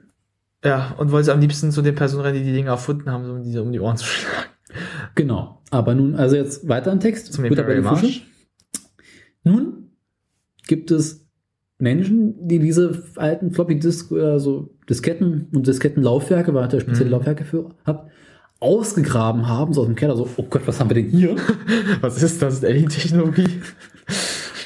Ja, 0.65 0.95
und 0.99 1.13
wolltest 1.13 1.31
am 1.31 1.41
liebsten 1.41 1.71
zu 1.71 1.83
den 1.83 1.95
Personen 1.95 2.23
rennen, 2.23 2.39
die 2.39 2.45
die 2.45 2.53
Dinge 2.53 2.71
erfunden 2.71 3.11
haben, 3.11 3.29
um 3.31 3.43
diese 3.43 3.63
um 3.63 3.73
die 3.73 3.81
Ohren 3.81 3.97
zu 3.97 4.05
schlagen. 4.07 4.49
Genau. 5.15 5.63
Aber 5.71 5.95
nun, 5.95 6.15
also 6.15 6.37
jetzt 6.37 6.69
weiter 6.69 6.93
im 6.93 7.01
Text. 7.01 7.33
Zum 7.33 7.45
Fische. 7.45 7.81
Marsch. 7.83 8.27
Nun 9.45 9.91
gibt 10.67 10.91
es 10.91 11.27
Menschen, 11.79 12.35
die 12.49 12.59
diese 12.59 13.03
alten 13.17 13.51
Floppy 13.51 13.79
Disk, 13.79 14.13
also 14.13 14.75
Disketten 14.89 15.49
und 15.53 15.67
Diskettenlaufwerke, 15.67 16.55
weil 16.55 16.65
ich 16.65 16.71
da 16.71 16.81
spezielle 16.81 17.07
Mhm. 17.07 17.13
Laufwerke 17.13 17.45
für 17.45 17.75
hab, 17.85 18.11
ausgegraben 18.61 19.49
haben, 19.49 19.75
so 19.75 19.83
aus 19.83 19.87
dem 19.87 19.97
Keller, 19.97 20.17
so, 20.17 20.29
oh 20.37 20.45
Gott, 20.49 20.63
was 20.67 20.81
haben 20.81 20.89
wir 20.89 20.95
denn 20.95 21.11
hier? 21.11 21.37
Was 22.01 22.23
ist 22.23 22.41
das? 22.41 22.65
Alien-Technologie? 22.65 23.61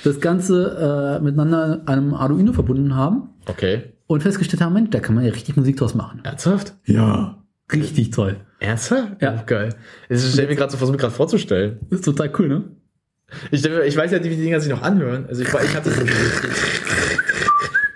Das 0.04 0.20
Ganze 0.20 1.18
äh, 1.18 1.24
miteinander 1.24 1.82
einem 1.86 2.14
Arduino 2.14 2.52
verbunden 2.52 2.94
haben 2.94 3.30
Okay. 3.48 3.94
Und 4.08 4.22
festgestellt 4.24 4.60
haben, 4.62 4.72
Mensch, 4.74 4.90
da 4.90 4.98
kann 4.98 5.14
man 5.14 5.24
ja 5.24 5.30
richtig 5.30 5.56
Musik 5.56 5.76
draus 5.76 5.94
machen. 5.94 6.20
Ernsthaft? 6.24 6.74
Ja. 6.84 7.38
Richtig 7.72 8.10
toll. 8.10 8.36
Ernsthaft? 8.58 9.22
Ja. 9.22 9.36
Oh, 9.38 9.42
geil. 9.46 9.74
Das 10.08 10.32
stelle 10.32 10.48
mir 10.48 10.56
gerade 10.56 10.72
so, 10.72 10.76
versuche 10.78 10.96
mir 10.96 11.00
gerade 11.00 11.14
vorzustellen. 11.14 11.78
Das 11.90 12.00
ist 12.00 12.04
total 12.04 12.32
cool, 12.38 12.48
ne? 12.48 12.64
Ich, 13.50 13.64
ich 13.64 13.96
weiß 13.96 14.10
ja, 14.10 14.24
wie 14.24 14.30
die 14.30 14.36
Dinger 14.42 14.58
sich 14.58 14.70
noch 14.72 14.82
anhören. 14.82 15.26
Also 15.28 15.42
ich, 15.42 15.48
ich 15.48 15.76
hatte 15.76 15.90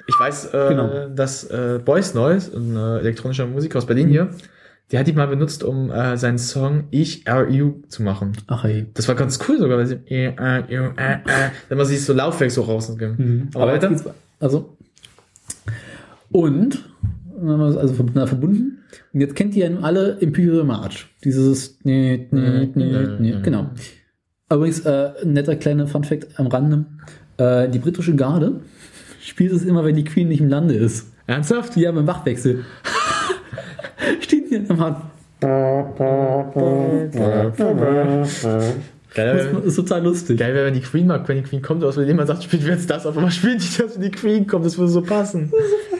Ich 0.06 0.20
weiß, 0.20 0.46
äh, 0.52 0.68
Genau. 0.68 1.08
dass 1.08 1.44
äh, 1.44 1.80
Boys 1.84 2.14
Noise, 2.14 2.54
ein 2.56 2.76
äh, 2.76 2.98
elektronischer 2.98 3.46
Musiker 3.46 3.78
aus 3.78 3.86
Berlin 3.86 4.08
hier, 4.08 4.28
der 4.90 5.00
hat 5.00 5.06
die 5.06 5.12
mal 5.14 5.26
benutzt, 5.28 5.64
um 5.64 5.90
äh, 5.90 6.18
seinen 6.18 6.36
Song 6.38 6.84
Ich 6.90 7.26
R.U. 7.26 7.80
zu 7.88 8.02
machen. 8.02 8.32
Ach 8.48 8.64
ey. 8.64 8.86
Das 8.92 9.08
war 9.08 9.14
ganz 9.14 9.38
cool 9.48 9.58
sogar, 9.58 9.78
weil 9.78 9.86
sie 9.86 9.94
I, 10.10 10.34
äh, 10.38 10.58
äh, 10.68 11.50
wenn 11.70 11.78
man 11.78 11.86
sich 11.86 12.04
so 12.04 12.12
Laufwerk 12.12 12.50
so 12.50 12.62
rausging. 12.62 13.48
Aber 13.54 13.62
Aber 13.64 13.74
jetzt 13.74 14.04
weiter? 14.04 14.14
also 14.38 14.76
und 16.32 16.84
dann 17.38 17.48
haben 17.50 17.60
wir 17.60 17.68
es 17.68 17.76
also 17.76 17.94
verb- 17.94 18.26
verbunden. 18.28 18.78
Und 19.12 19.20
jetzt 19.20 19.34
kennt 19.36 19.54
ihr 19.56 19.78
alle 19.82 20.16
Imperial 20.20 20.64
March. 20.64 21.06
Dieses 21.24 21.78
nee, 21.82 22.26
nee, 22.30 22.68
nee, 22.74 23.06
nee, 23.18 23.34
genau. 23.42 23.70
Übrigens, 24.50 24.80
äh, 24.80 25.10
ein 25.22 25.32
netter 25.32 25.56
kleiner 25.56 25.86
Funfact 25.86 26.38
am 26.38 26.46
Rande. 26.48 26.84
Äh, 27.38 27.68
die 27.68 27.78
britische 27.78 28.14
Garde 28.14 28.60
spielt 29.20 29.52
es 29.52 29.64
immer, 29.64 29.84
wenn 29.84 29.96
die 29.96 30.04
Queen 30.04 30.28
nicht 30.28 30.40
im 30.40 30.48
Lande 30.48 30.74
ist. 30.74 31.10
Ernsthaft? 31.26 31.76
Ja, 31.76 31.90
beim 31.92 32.06
Wachwechsel. 32.06 32.64
Steht 34.20 34.48
sie 34.48 34.60
am 34.68 34.78
Hand. 34.80 34.96
Geil, 39.14 39.52
Das 39.54 39.64
ist 39.66 39.76
total 39.76 40.02
lustig. 40.04 40.38
geil 40.38 40.54
wäre, 40.54 40.66
wenn 40.66 40.74
die 40.74 40.80
Queen 40.80 41.06
mag, 41.06 41.28
wenn 41.28 41.36
die 41.36 41.42
Queen 41.42 41.60
kommt, 41.62 41.84
aus 41.84 41.96
wenn 41.96 42.06
jemand 42.06 42.28
sagt, 42.28 42.44
spielt 42.44 42.62
jetzt 42.64 42.88
das, 42.90 43.04
auf 43.06 43.16
einmal 43.16 43.30
spielt 43.30 43.62
die 43.62 43.82
das, 43.82 43.94
wenn 43.96 44.02
die 44.02 44.10
Queen 44.10 44.46
kommt, 44.46 44.64
das 44.64 44.78
würde 44.78 44.90
so 44.90 45.02
passen. 45.02 45.52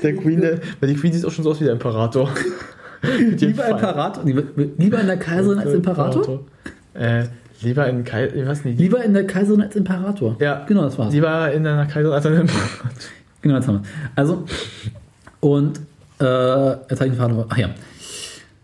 Der 0.03 0.17
Queen, 0.17 0.41
der, 0.41 0.59
weil 0.81 0.89
die 0.89 0.97
Queen 0.97 1.13
sieht 1.13 1.25
auch 1.25 1.31
schon 1.31 1.45
so 1.45 1.51
aus 1.51 1.61
wie 1.61 1.65
der 1.65 1.75
Imperator. 1.75 2.29
Lieber. 3.03 3.69
Imperator, 3.69 4.25
lieber, 4.25 4.43
lieber 4.79 5.01
in 5.01 5.07
der 5.09 5.17
Kaiserin 5.17 5.59
als 5.59 5.75
Imperator? 5.75 6.45
Äh, 6.95 7.25
lieber 7.61 7.89
in 7.89 8.05
Kai, 8.05 8.31
weiß 8.47 8.65
nicht. 8.65 8.79
Lieber 8.79 9.03
in 9.03 9.13
der 9.13 9.27
Kaiserin 9.27 9.63
als 9.63 9.75
Imperator. 9.75 10.37
Ja. 10.41 10.65
Genau, 10.67 10.83
das 10.83 10.97
war's. 10.99 11.13
Lieber 11.13 11.51
in 11.53 11.67
einer 11.67 11.87
Kaiserin 11.87 12.15
als 12.15 12.27
ein 12.27 12.35
Imperator. 12.35 12.91
Genau, 13.43 13.57
jetzt 13.57 13.67
haben 13.67 13.83
wir. 13.83 13.89
Also, 14.15 14.45
und 15.41 15.81
äh, 16.21 16.71
jetzt 16.71 17.01
habe 17.01 17.07
ich 17.07 17.11
einen 17.11 17.17
Faden. 17.17 17.45
Ach 17.49 17.57
ja. 17.57 17.71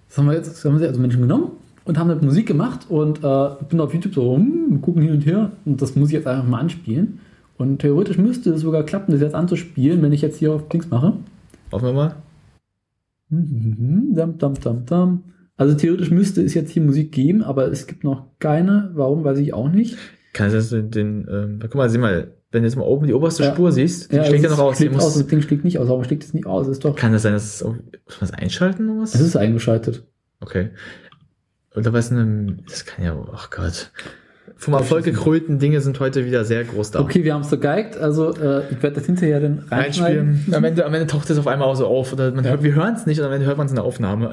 Das 0.09 0.19
haben 0.19 0.27
wir 0.27 0.35
jetzt, 0.35 0.51
das 0.53 0.65
haben 0.65 0.79
wir 0.79 0.87
also 0.87 1.01
Menschen 1.01 1.21
genommen 1.21 1.51
und 1.85 1.99
haben 1.99 2.09
halt 2.09 2.23
Musik 2.23 2.47
gemacht 2.47 2.81
und 2.89 3.19
äh, 3.25 3.49
bin 3.69 3.81
auf 3.81 3.93
YouTube 3.93 4.15
so, 4.15 4.37
hm, 4.37 4.81
gucken 4.83 5.03
hin 5.03 5.13
und 5.13 5.27
her 5.27 5.51
und 5.65 5.83
das 5.83 5.97
muss 5.97 6.09
ich 6.09 6.15
jetzt 6.15 6.27
einfach 6.27 6.47
mal 6.47 6.61
anspielen. 6.61 7.21
Und 7.59 7.79
theoretisch 7.81 8.19
müsste 8.19 8.51
es 8.51 8.61
sogar 8.61 8.85
klappen, 8.85 9.13
das 9.13 9.21
jetzt 9.21 9.35
anzuspielen, 9.35 10.01
wenn 10.01 10.13
ich 10.13 10.23
jetzt 10.23 10.39
hier 10.39 10.53
auf 10.53 10.69
Dings 10.69 10.89
mache. 10.91 11.15
Hoffen 11.73 11.87
wir 11.87 11.93
mal. 11.93 12.17
Mhm, 13.29 14.15
Dam, 14.15 14.39
dam, 14.39 14.55
dam, 14.55 14.87
dam. 14.87 15.25
Also 15.57 15.75
theoretisch 15.75 16.11
müsste 16.11 16.41
es 16.43 16.55
jetzt 16.55 16.71
hier 16.71 16.83
Musik 16.83 17.11
geben, 17.11 17.43
aber 17.43 17.67
es 17.71 17.89
gibt 17.89 18.05
noch 18.05 18.27
keine. 18.39 18.91
Warum, 18.95 19.25
weiß 19.25 19.39
ich 19.39 19.53
auch 19.53 19.69
nicht. 19.69 19.99
Kann 20.33 20.53
das 20.53 20.71
den, 20.71 20.91
den 20.91 21.27
ähm, 21.29 21.59
guck 21.61 21.75
mal, 21.75 21.91
sieh 21.91 21.99
mal, 21.99 22.33
wenn 22.53 22.63
du 22.63 22.69
jetzt 22.69 22.77
mal 22.77 22.85
oben 22.85 23.09
die 23.09 23.13
oberste 23.13 23.43
Ja. 23.43 23.53
Spur 23.53 23.73
siehst, 23.73 24.13
die 24.13 24.17
Ja, 24.17 24.25
schlägt 24.25 24.45
ja 24.45 24.51
noch 24.51 24.59
aus. 24.61 24.79
Muss, 24.81 25.05
aus. 25.05 25.15
Das 25.15 25.27
Ding 25.27 25.43
schlägt 25.43 25.65
nicht 25.65 25.81
aus. 25.81 25.89
Warum 25.89 26.05
schlägt 26.05 26.23
es 26.23 26.33
nicht 26.33 26.47
aus? 26.47 26.69
Ist 26.69 26.85
doch. 26.85 26.95
kann 26.95 27.13
das 27.13 27.23
sein, 27.23 27.33
dass 27.33 27.57
es, 27.57 27.65
muss 27.65 27.75
man 28.21 28.31
es 28.31 28.33
einschalten 28.33 28.89
oder 28.89 29.03
was? 29.03 29.15
Es 29.17 29.21
ist 29.21 29.37
eingeschaltet. 29.37 30.07
Okay. 30.41 30.71
Oder 31.75 31.93
was 31.93 32.11
das 32.11 32.87
kann 32.87 33.05
ja, 33.05 33.27
ach 33.33 33.51
Gott. 33.51 33.91
Vom 34.61 34.75
Erfolg 34.75 35.05
gekrönten 35.05 35.61
Dinge 35.61 35.81
sind 35.81 36.01
heute 36.01 36.27
wieder 36.27 36.45
sehr 36.45 36.65
groß 36.65 36.91
da. 36.91 37.01
Okay, 37.01 37.23
wir 37.23 37.33
haben 37.33 37.43
es 37.43 37.51
so 37.51 37.59
geigt. 37.59 37.97
Also 37.97 38.35
äh, 38.35 38.65
ich 38.73 38.83
werde 38.83 38.97
das 38.97 39.07
hinterher 39.07 39.39
dann. 39.39 39.65
Reinspielen. 39.71 40.47
Am 40.51 40.65
Ende, 40.65 40.85
am 40.85 40.93
Ende 40.93 41.07
taucht 41.07 41.31
es 41.31 41.39
auf 41.39 41.47
einmal 41.47 41.69
auch 41.69 41.77
so 41.77 41.87
auf. 41.87 42.13
Oder 42.13 42.33
man 42.33 42.45
hört, 42.45 42.65
wir 42.65 42.75
hören 42.75 42.95
es 42.97 43.07
nicht 43.07 43.21
und 43.21 43.27
am 43.27 43.33
Ende 43.33 43.47
hört 43.47 43.57
man 43.57 43.67
es 43.67 43.73
in 43.73 43.77
der 43.77 43.85
Aufnahme. 43.85 44.33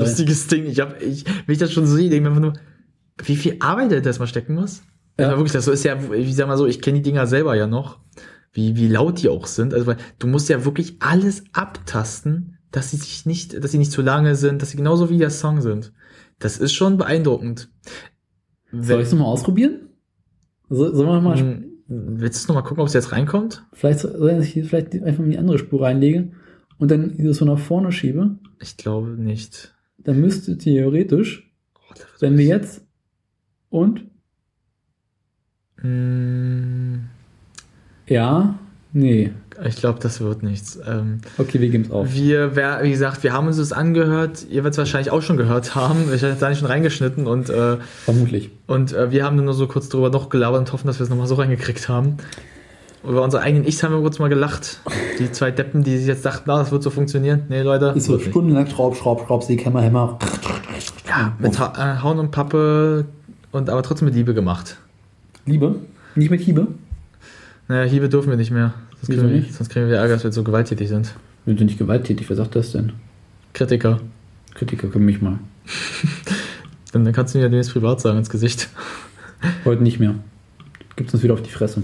Lustiges 0.00 0.46
Ding. 0.48 0.64
Ich 0.66 0.80
hab, 0.80 1.00
ich, 1.02 1.24
wenn 1.46 1.52
ich 1.52 1.58
das 1.58 1.72
schon 1.72 1.86
so 1.86 1.96
sehe, 1.96 2.10
denke 2.10 2.16
ich 2.16 2.22
mir 2.22 2.28
einfach 2.28 2.40
nur, 2.40 3.26
wie 3.26 3.36
viel 3.36 3.56
Arbeit 3.60 4.04
das 4.04 4.18
mal 4.18 4.26
stecken 4.26 4.54
muss. 4.54 4.82
Ja. 5.18 5.30
Ja. 5.30 5.36
wirklich, 5.36 5.52
das 5.52 5.68
ist 5.68 5.84
ja, 5.84 5.96
ich 6.12 6.34
sag 6.34 6.48
mal 6.48 6.56
so, 6.56 6.66
ich 6.66 6.80
kenne 6.80 6.98
die 6.98 7.02
Dinger 7.02 7.26
selber 7.26 7.54
ja 7.54 7.66
noch, 7.66 7.98
wie, 8.52 8.76
wie 8.76 8.88
laut 8.88 9.22
die 9.22 9.28
auch 9.28 9.46
sind. 9.46 9.74
Also, 9.74 9.86
weil 9.86 9.98
du 10.18 10.26
musst 10.26 10.48
ja 10.48 10.64
wirklich 10.64 10.96
alles 11.00 11.44
abtasten, 11.52 12.58
dass 12.70 12.90
sie 12.90 12.96
sich 12.96 13.26
nicht, 13.26 13.62
dass 13.62 13.70
sie 13.70 13.78
nicht 13.78 13.92
zu 13.92 14.00
lange 14.02 14.34
sind, 14.34 14.62
dass 14.62 14.70
sie 14.70 14.78
genauso 14.78 15.10
wie 15.10 15.18
der 15.18 15.30
Song 15.30 15.60
sind. 15.60 15.92
Das 16.38 16.56
ist 16.56 16.72
schon 16.72 16.96
beeindruckend. 16.96 17.68
soll 18.72 19.00
ich 19.00 19.06
es 19.06 19.12
nochmal 19.12 19.28
ausprobieren? 19.28 19.90
So, 20.70 20.92
sollen 20.94 21.08
wir 21.08 21.20
mal, 21.20 21.38
Hm, 21.38 21.68
Willst 21.88 22.44
du 22.48 22.52
noch 22.52 22.62
mal 22.62 22.66
gucken, 22.66 22.80
ob 22.80 22.88
es 22.88 22.94
jetzt 22.94 23.12
reinkommt? 23.12 23.66
vielleicht, 23.74 24.00
soll 24.00 24.30
ich 24.40 24.48
hier 24.48 24.64
vielleicht 24.64 24.94
einfach 25.02 25.18
mal 25.22 25.30
die 25.30 25.36
andere 25.36 25.58
Spur 25.58 25.82
reinlege 25.82 26.30
und 26.78 26.90
dann 26.90 27.14
so 27.34 27.44
nach 27.44 27.58
vorne 27.58 27.92
schiebe? 27.92 28.38
Ich 28.60 28.78
glaube 28.78 29.10
nicht. 29.10 29.74
Dann 30.04 30.20
müsste 30.20 30.58
theoretisch, 30.58 31.50
wenn 32.20 32.38
wir 32.38 32.46
jetzt 32.46 32.82
und 33.70 34.04
Hm, 35.82 37.06
ja, 38.06 38.58
nee. 38.92 39.32
Ich 39.66 39.76
glaube, 39.76 39.98
das 40.00 40.20
wird 40.20 40.42
nichts. 40.42 40.78
Ähm, 40.86 41.20
Okay, 41.38 41.60
wir 41.60 41.68
geben 41.68 41.84
es 41.84 41.90
auf. 41.90 42.14
wir, 42.14 42.54
wie 42.82 42.90
gesagt, 42.90 43.22
wir 43.22 43.32
haben 43.32 43.46
uns 43.48 43.58
das 43.58 43.72
angehört. 43.72 44.46
Ihr 44.48 44.56
werdet 44.58 44.72
es 44.72 44.78
wahrscheinlich 44.78 45.10
auch 45.10 45.22
schon 45.22 45.36
gehört 45.36 45.74
haben. 45.74 46.12
Ich 46.14 46.22
habe 46.22 46.36
da 46.38 46.48
nicht 46.48 46.58
schon 46.60 46.68
reingeschnitten 46.68 47.26
und, 47.26 47.50
äh, 47.50 47.76
Vermutlich. 48.04 48.50
und 48.66 48.92
äh, 48.92 49.10
wir 49.10 49.24
haben 49.24 49.36
nur 49.36 49.54
so 49.54 49.66
kurz 49.66 49.88
drüber 49.88 50.08
noch 50.10 50.30
gelabert 50.30 50.60
und 50.60 50.72
hoffen, 50.72 50.86
dass 50.86 50.98
wir 51.00 51.04
es 51.04 51.10
nochmal 51.10 51.26
so 51.26 51.34
reingekriegt 51.34 51.88
haben. 51.88 52.16
Über 53.04 53.22
unsere 53.22 53.42
eigenen 53.42 53.66
Ichs 53.66 53.82
haben 53.82 53.92
wir 53.92 54.00
kurz 54.00 54.18
mal 54.18 54.28
gelacht. 54.28 54.80
Die 55.18 55.30
zwei 55.32 55.50
Deppen, 55.50 55.82
die 55.82 55.98
sich 55.98 56.06
jetzt 56.06 56.24
dachten, 56.24 56.44
na, 56.46 56.58
das 56.58 56.70
wird 56.70 56.82
so 56.82 56.90
funktionieren. 56.90 57.42
Nee, 57.48 57.62
Leute. 57.62 57.92
Ist 57.96 58.06
so 58.06 58.18
stundenlang 58.18 58.68
Schraub, 58.68 58.96
Schraub, 58.96 59.26
Schraub, 59.26 59.42
Sieg, 59.42 59.64
Hämmer, 59.64 59.82
Hämmer. 59.82 60.18
Ja, 61.08 61.36
mit 61.38 61.58
ha 61.58 61.72
äh, 61.76 62.02
Hauen 62.02 62.18
und 62.20 62.30
Pappe 62.30 63.06
und 63.50 63.68
aber 63.70 63.82
trotzdem 63.82 64.06
mit 64.06 64.14
Liebe 64.14 64.34
gemacht. 64.34 64.76
Liebe? 65.46 65.76
Nicht 66.14 66.30
mit 66.30 66.40
Hiebe? 66.42 66.68
Naja, 67.66 67.90
Hiebe 67.90 68.08
dürfen 68.08 68.30
wir 68.30 68.36
nicht 68.36 68.52
mehr. 68.52 68.74
Sonst 69.00 69.08
kriegen, 69.08 69.30
wir, 69.30 69.36
nicht? 69.36 69.54
sonst 69.54 69.68
kriegen 69.70 69.88
wir 69.88 69.96
Ärger, 69.96 70.14
dass 70.14 70.24
wir 70.24 70.32
so 70.32 70.44
gewalttätig 70.44 70.88
sind. 70.88 71.14
Wir 71.44 71.56
sind 71.56 71.66
nicht 71.66 71.78
gewalttätig, 71.78 72.28
wer 72.28 72.36
sagt 72.36 72.54
das 72.54 72.70
denn? 72.70 72.92
Kritiker. 73.52 73.98
Kritiker 74.54 74.88
können 74.88 75.06
mich 75.06 75.20
mal. 75.20 75.38
Dann, 76.92 77.04
dann 77.04 77.12
kannst 77.12 77.34
du 77.34 77.38
mir 77.38 77.44
ja 77.44 77.48
demnächst 77.48 77.72
privat 77.72 78.00
sagen 78.00 78.18
ins 78.18 78.30
Gesicht. 78.30 78.68
Heute 79.64 79.82
nicht 79.82 79.98
mehr. 79.98 80.14
Gibt's 80.94 81.12
uns 81.14 81.22
wieder 81.22 81.34
auf 81.34 81.42
die 81.42 81.50
Fresse. 81.50 81.82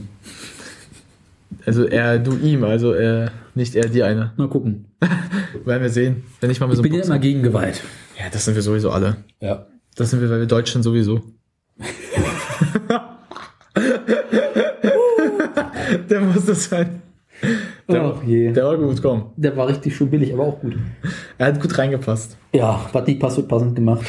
Also 1.68 1.84
er, 1.84 2.18
du 2.18 2.34
ihm, 2.38 2.64
also 2.64 2.94
er, 2.94 3.30
nicht 3.54 3.76
er, 3.76 3.90
die 3.90 4.02
eine. 4.02 4.32
Mal 4.38 4.48
gucken. 4.48 4.86
Werden 5.66 5.82
wir 5.82 5.90
sehen. 5.90 6.24
Wenn 6.40 6.50
ich 6.50 6.60
mal 6.60 6.66
mit 6.66 6.72
Ich 6.72 6.76
so 6.78 6.82
bin 6.82 6.94
ja 6.94 7.04
immer 7.04 7.18
gegen 7.18 7.42
Gewalt. 7.42 7.82
Ja, 8.18 8.24
das 8.32 8.46
sind 8.46 8.54
wir 8.54 8.62
sowieso 8.62 8.90
alle. 8.90 9.18
Ja. 9.38 9.66
Das 9.94 10.08
sind 10.08 10.22
wir, 10.22 10.30
weil 10.30 10.40
wir 10.40 10.46
Deutschen 10.46 10.82
sowieso. 10.82 11.20
der 16.08 16.20
muss 16.22 16.46
das 16.46 16.70
sein. 16.70 17.02
Der, 17.86 18.02
Ach 18.02 18.22
je. 18.24 18.50
der 18.50 18.64
war 18.64 18.78
gut, 18.78 19.02
komm. 19.02 19.32
Der 19.36 19.54
war 19.54 19.68
richtig 19.68 19.94
schön 19.94 20.08
billig, 20.08 20.32
aber 20.32 20.44
auch 20.44 20.58
gut. 20.60 20.74
Er 21.36 21.48
hat 21.48 21.60
gut 21.60 21.76
reingepasst. 21.76 22.38
Ja, 22.54 22.88
was 22.94 23.06
nicht 23.06 23.20
passt, 23.20 23.36
wird 23.36 23.48
passend 23.48 23.76
gemacht. 23.76 24.06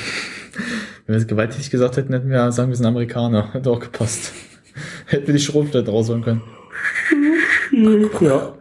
Wenn 1.05 1.15
wir 1.15 1.17
es 1.17 1.27
gewalttätig 1.27 1.69
gesagt 1.69 1.97
hätten, 1.97 2.13
hätten 2.13 2.29
wir 2.29 2.53
sagen, 2.53 2.69
wir 2.69 2.77
sind 2.77 2.85
Amerikaner. 2.85 3.53
Hätte 3.53 3.69
auch 3.69 3.81
gepasst. 3.81 4.31
Hätten 5.07 5.27
wir 5.27 5.33
die 5.33 5.41
Schrotflinte 5.41 5.91
rausholen 5.91 6.23
können. 6.23 6.41
Ja. 7.71 8.53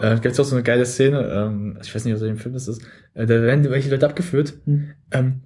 Äh, 0.00 0.18
gibt 0.20 0.38
auch 0.40 0.44
so 0.44 0.56
eine 0.56 0.64
geile 0.64 0.84
Szene, 0.84 1.30
ähm, 1.32 1.78
ich 1.82 1.94
weiß 1.94 2.04
nicht, 2.04 2.14
aus 2.14 2.20
welchem 2.20 2.38
Film 2.38 2.54
das 2.54 2.66
ist, 2.66 2.82
äh, 3.14 3.26
da 3.26 3.40
werden 3.40 3.70
welche 3.70 3.90
Leute 3.90 4.06
abgeführt. 4.06 4.54
Ähm, 5.12 5.42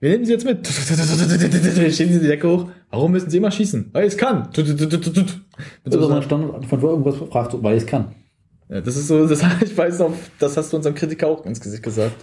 wir 0.00 0.10
nehmen 0.10 0.24
sie 0.24 0.32
jetzt 0.32 0.44
mit. 0.44 0.66
Stehen 1.92 2.12
sie 2.12 2.20
die 2.20 2.26
Decke 2.26 2.48
hoch. 2.48 2.68
Warum 2.90 3.12
müssen 3.12 3.30
sie 3.30 3.38
immer 3.38 3.50
schießen? 3.50 3.90
Weil 3.92 4.06
es 4.06 4.16
kann. 4.16 4.48
Mit 4.54 4.54
so 4.54 4.62
ist 4.62 5.94
immer 5.94 6.16
ein 6.16 6.22
Standard 6.22 6.66
von 6.66 6.82
wo 6.82 6.88
irgendwas 6.88 7.16
fragt, 7.16 7.62
weil 7.62 7.76
es 7.76 7.86
kann. 7.86 8.14
ja, 8.68 8.80
das 8.80 8.96
ist 8.96 9.08
so, 9.08 9.26
das, 9.26 9.42
ich 9.64 9.76
weiß 9.76 9.98
noch, 10.00 10.12
das 10.38 10.56
hast 10.56 10.72
du 10.72 10.76
unserem 10.76 10.94
Kritiker 10.94 11.26
auch 11.26 11.44
ins 11.46 11.60
Gesicht 11.60 11.82
gesagt. 11.82 12.14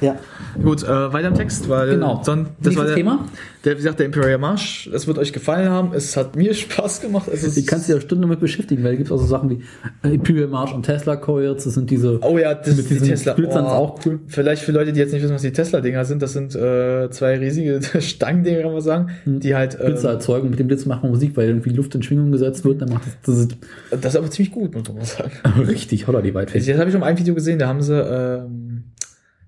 Ja. 0.00 0.16
Gut, 0.62 0.82
äh, 0.82 1.12
weiter 1.12 1.28
im 1.28 1.34
Text, 1.34 1.68
weil 1.68 1.90
Genau. 1.90 2.22
son- 2.24 2.46
das 2.60 2.76
war 2.76 2.84
der, 2.84 2.94
Thema. 2.94 3.24
der, 3.64 3.72
wie 3.72 3.76
gesagt, 3.78 3.98
der 3.98 4.06
Imperial 4.06 4.38
Marsch. 4.38 4.88
Es 4.92 5.06
wird 5.06 5.18
euch 5.18 5.32
gefallen 5.32 5.68
haben. 5.68 5.92
Es 5.94 6.16
hat 6.16 6.36
mir 6.36 6.54
Spaß 6.54 7.00
gemacht. 7.00 7.28
Es 7.32 7.42
ist, 7.42 7.56
Die 7.56 7.64
kannst 7.66 7.88
du 7.88 7.94
ja 7.94 8.00
Stunden 8.00 8.22
damit 8.22 8.40
beschäftigen, 8.40 8.82
weil 8.84 8.92
da 8.92 8.96
gibt 8.96 9.08
es 9.08 9.12
auch 9.12 9.18
so 9.18 9.26
Sachen 9.26 9.50
wie 9.50 9.62
äh, 10.02 10.14
Imperial 10.14 10.48
March 10.48 10.72
und 10.74 10.84
Tesla 10.84 11.16
Coils. 11.16 11.64
Das 11.64 11.74
sind 11.74 11.90
diese 11.90 12.18
oh 12.22 12.38
ja, 12.38 12.54
das 12.54 12.76
mit 12.76 12.88
die 12.90 12.94
diesen 12.94 13.08
Tesla. 13.08 13.34
Oh. 13.38 13.56
auch 13.58 14.00
cool. 14.06 14.20
Vielleicht 14.28 14.62
für 14.62 14.72
Leute, 14.72 14.92
die 14.92 15.00
jetzt 15.00 15.12
nicht 15.12 15.22
wissen, 15.22 15.34
was 15.34 15.42
die 15.42 15.52
Tesla-Dinger 15.52 16.04
sind, 16.04 16.22
das 16.22 16.32
sind 16.32 16.54
äh, 16.54 17.08
zwei 17.10 17.38
riesige 17.38 17.80
Stangendinger, 18.00 18.62
kann 18.62 18.72
man 18.72 18.80
sagen, 18.80 19.10
die 19.26 19.54
halt. 19.54 19.74
Äh, 19.80 19.84
Blitze 19.86 20.08
erzeugen. 20.08 20.50
Mit 20.50 20.58
dem 20.58 20.66
Blitz 20.68 20.86
macht 20.86 21.02
man 21.02 21.10
Musik, 21.12 21.36
weil 21.36 21.48
irgendwie 21.48 21.70
Luft 21.70 21.94
in 21.94 22.02
Schwingung 22.02 22.30
gesetzt 22.32 22.64
wird. 22.64 22.80
Dann 22.82 22.90
macht 22.90 23.02
das, 23.06 23.16
das 23.24 23.38
ist 23.38 23.56
das 23.90 24.14
ist 24.14 24.16
aber 24.16 24.30
ziemlich 24.30 24.52
gut, 24.52 24.74
muss 24.74 24.88
man 24.92 25.04
sagen. 25.04 25.30
richtig 25.66 26.06
holler 26.06 26.22
die 26.22 26.34
Weitfläche. 26.34 26.66
Jetzt 26.70 26.78
habe 26.78 26.88
ich 26.90 26.94
schon 26.94 27.02
ein 27.02 27.18
Video 27.18 27.34
gesehen, 27.34 27.58
da 27.58 27.68
haben 27.68 27.82
sie 27.82 27.94
ähm, 27.98 28.73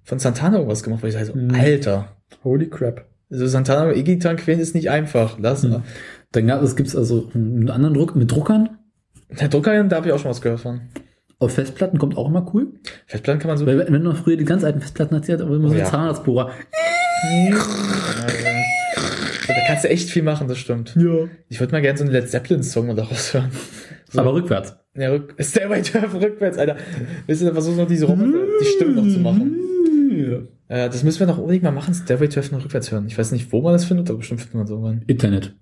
von 0.06 0.18
Santana 0.18 0.56
irgendwas 0.56 0.82
gemacht, 0.82 1.02
wo 1.02 1.06
ich 1.06 1.12
sage, 1.12 1.26
so, 1.26 1.34
Mhm. 1.34 1.54
Alter, 1.54 2.16
Holy 2.44 2.68
crap. 2.70 3.04
so 3.28 3.46
Santana 3.46 3.86
mit 3.86 3.96
E-Gitarren 3.98 4.36
quälen 4.38 4.60
ist 4.60 4.74
nicht 4.74 4.88
einfach. 4.88 5.36
Lass 5.38 5.62
Mhm. 5.64 5.82
Dann 6.32 6.46
gab 6.46 6.62
es 6.62 6.76
gibt's 6.76 6.96
also 6.96 7.28
einen 7.34 7.68
anderen 7.70 7.94
Druck 7.94 8.16
mit 8.16 8.30
Druckern. 8.30 8.70
Der 9.38 9.48
Drucker, 9.48 9.82
da 9.84 9.96
habe 9.96 10.06
ich 10.06 10.12
auch 10.12 10.18
schon 10.18 10.30
was 10.30 10.40
gehört 10.40 10.60
von. 10.60 10.80
Auf 11.38 11.52
Festplatten 11.54 11.98
kommt 11.98 12.16
auch 12.16 12.28
immer 12.28 12.50
cool. 12.54 12.68
Festplatten 13.06 13.40
kann 13.40 13.48
man 13.48 13.58
so. 13.58 13.66
Weil 13.66 13.78
wenn 13.92 14.02
noch 14.02 14.16
früher 14.16 14.36
die 14.36 14.44
ganz 14.44 14.64
alten 14.64 14.80
Festplatten 14.80 15.14
erzählt, 15.16 15.42
aber 15.42 15.54
immer 15.56 15.68
so 15.68 15.74
Oh 15.74 15.78
ja. 15.78 15.84
Zahnarztbohrer. 15.84 16.50
Da 19.48 19.54
kannst 19.66 19.84
du 19.84 19.88
echt 19.88 20.08
viel 20.10 20.22
machen, 20.22 20.48
das 20.48 20.58
stimmt. 20.58 20.94
Ja. 20.96 21.28
Ich 21.48 21.60
würde 21.60 21.72
mal 21.72 21.82
gerne 21.82 21.98
so 21.98 22.04
einen 22.04 22.12
Led 22.12 22.28
Zeppelin-Song 22.30 22.86
mal 22.86 22.96
daraus 22.96 23.34
hören. 23.34 23.50
So. 24.10 24.20
Aber 24.20 24.34
rückwärts. 24.34 24.76
Ja, 24.94 25.10
rück, 25.10 25.34
Stairway 25.40 25.82
to 25.82 25.98
Heaven 26.00 26.22
rückwärts, 26.22 26.58
Alter. 26.58 26.76
Willst 27.26 27.42
du 27.42 27.52
versuchen 27.52 27.76
noch 27.78 27.86
diese 27.88 28.06
Roboter, 28.06 28.38
die 28.60 28.64
Stimme 28.64 28.92
noch 28.92 29.12
zu 29.12 29.18
machen? 29.20 29.56
Äh, 30.68 30.88
das 30.88 31.02
müssen 31.02 31.20
wir 31.20 31.26
noch 31.26 31.38
unbedingt 31.38 31.64
mal 31.64 31.72
machen, 31.72 31.94
Stairway 31.94 32.28
to 32.28 32.40
Heaven 32.40 32.58
rückwärts 32.58 32.90
hören. 32.90 33.06
Ich 33.06 33.16
weiß 33.16 33.32
nicht, 33.32 33.52
wo 33.52 33.62
man 33.62 33.72
das 33.72 33.84
findet, 33.84 34.08
aber 34.10 34.18
bestimmt 34.18 34.40
findet 34.40 34.54
man 34.54 34.64
es 34.64 34.70
irgendwann. 34.70 35.02
Internet. 35.06 35.54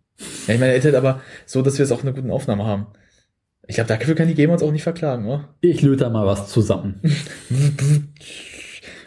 Ja, 0.47 0.55
ich 0.55 0.61
meine, 0.61 0.75
Internet, 0.75 0.97
aber 0.97 1.21
so, 1.47 1.63
dass 1.63 1.79
wir 1.79 1.85
es 1.85 1.93
auch 1.93 2.03
in 2.03 2.09
einer 2.09 2.17
guten 2.17 2.31
Aufnahme 2.31 2.65
haben. 2.65 2.87
Ich 3.67 3.77
glaube, 3.77 3.89
dafür 3.89 4.15
kann 4.15 4.29
die 4.29 4.35
Gamer 4.35 4.53
uns 4.55 4.63
auch 4.63 4.73
nicht 4.73 4.83
verklagen, 4.83 5.27
oder? 5.27 5.55
Ich 5.61 5.83
löte 5.83 6.05
da 6.05 6.11
mal 6.11 6.27
was 6.27 6.49
zusammen. 6.49 7.01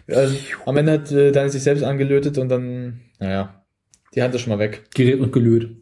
Also, 0.09 0.37
am 0.65 0.77
Ende 0.77 0.93
hat 0.93 1.11
äh, 1.11 1.33
Daniel 1.33 1.51
sich 1.51 1.63
selbst 1.63 1.83
angelötet 1.83 2.37
und 2.37 2.47
dann, 2.47 3.01
naja, 3.19 3.65
die 4.15 4.21
Hand 4.21 4.33
ist 4.33 4.39
schon 4.39 4.53
mal 4.53 4.59
weg. 4.59 4.85
Gerät 4.95 5.19
und 5.19 5.33
gelöt. 5.33 5.81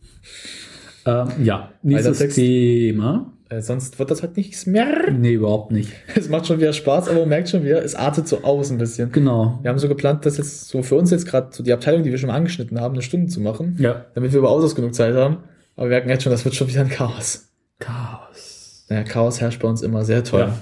Ähm, 1.06 1.28
ja, 1.44 1.74
nächstes. 1.84 2.34
Thema. 2.34 3.35
Äh, 3.50 3.62
sonst 3.62 4.00
wird 4.00 4.10
das 4.10 4.24
halt 4.24 4.38
nichts 4.38 4.66
mehr. 4.66 5.12
Nee, 5.12 5.34
überhaupt 5.34 5.72
nicht. 5.72 5.92
Es 6.16 6.30
macht 6.30 6.48
schon 6.48 6.60
wieder 6.60 6.74
Spaß, 6.74 7.10
aber 7.10 7.20
man 7.22 7.30
merkt 7.30 7.50
schon 7.50 7.64
wieder, 7.64 7.84
es 7.84 7.94
artet 7.96 8.28
so 8.28 8.44
aus 8.44 8.72
ein 8.72 8.78
bisschen. 8.80 9.12
Genau. 9.12 9.60
Wir 9.62 9.70
haben 9.70 9.78
so 9.80 9.88
geplant, 9.88 10.26
dass 10.26 10.38
jetzt 10.38 10.68
so 10.68 10.82
für 10.82 10.96
uns 10.96 11.12
jetzt 11.12 11.28
gerade 11.28 11.50
so 11.52 11.62
die 11.64 11.72
Abteilung, 11.74 12.02
die 12.04 12.10
wir 12.12 12.18
schon 12.18 12.28
mal 12.30 12.36
angeschnitten 12.36 12.80
haben, 12.82 12.94
eine 12.96 13.04
Stunde 13.04 13.28
zu 13.28 13.40
machen, 13.42 13.76
Ja. 13.80 14.06
damit 14.16 14.32
wir 14.32 14.40
überaus 14.40 14.74
genug 14.76 14.96
Zeit 14.96 15.14
haben. 15.14 15.38
Aber 15.76 15.86
wir 15.86 15.90
merken 15.92 16.10
jetzt 16.10 16.24
schon, 16.24 16.32
das 16.32 16.44
wird 16.46 16.56
schon 16.56 16.68
wieder 16.68 16.82
ein 16.82 16.90
Chaos. 16.90 17.50
Chaos. 17.80 18.86
Naja, 18.90 19.04
Chaos 19.04 19.42
herrscht 19.42 19.62
bei 19.62 19.68
uns 19.68 19.82
immer 19.82 20.04
sehr 20.06 20.24
toll. 20.24 20.42
Ja. 20.42 20.58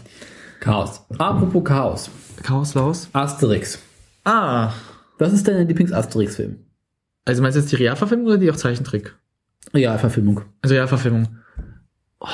Chaos. 0.59 1.05
Apropos 1.17 1.63
Chaos. 1.63 2.09
Chaos 2.41 2.73
Laus? 2.73 3.09
Asterix. 3.13 3.79
Ah. 4.25 4.71
Was 5.19 5.31
ist 5.33 5.47
dein 5.47 5.67
Lieblings-Asterix-Film? 5.67 6.57
Also 7.25 7.41
meinst 7.41 7.55
du 7.55 7.61
jetzt 7.61 7.71
die 7.71 7.75
Realverfilmung 7.77 8.25
oder 8.27 8.37
die 8.37 8.49
auch 8.51 8.55
Zeichentrick? 8.55 9.15
Ja, 9.73 9.97
Verfilmung. 9.97 10.41
Also 10.61 10.75
Realverfilmung. 10.75 11.27
Oh, 12.19 12.27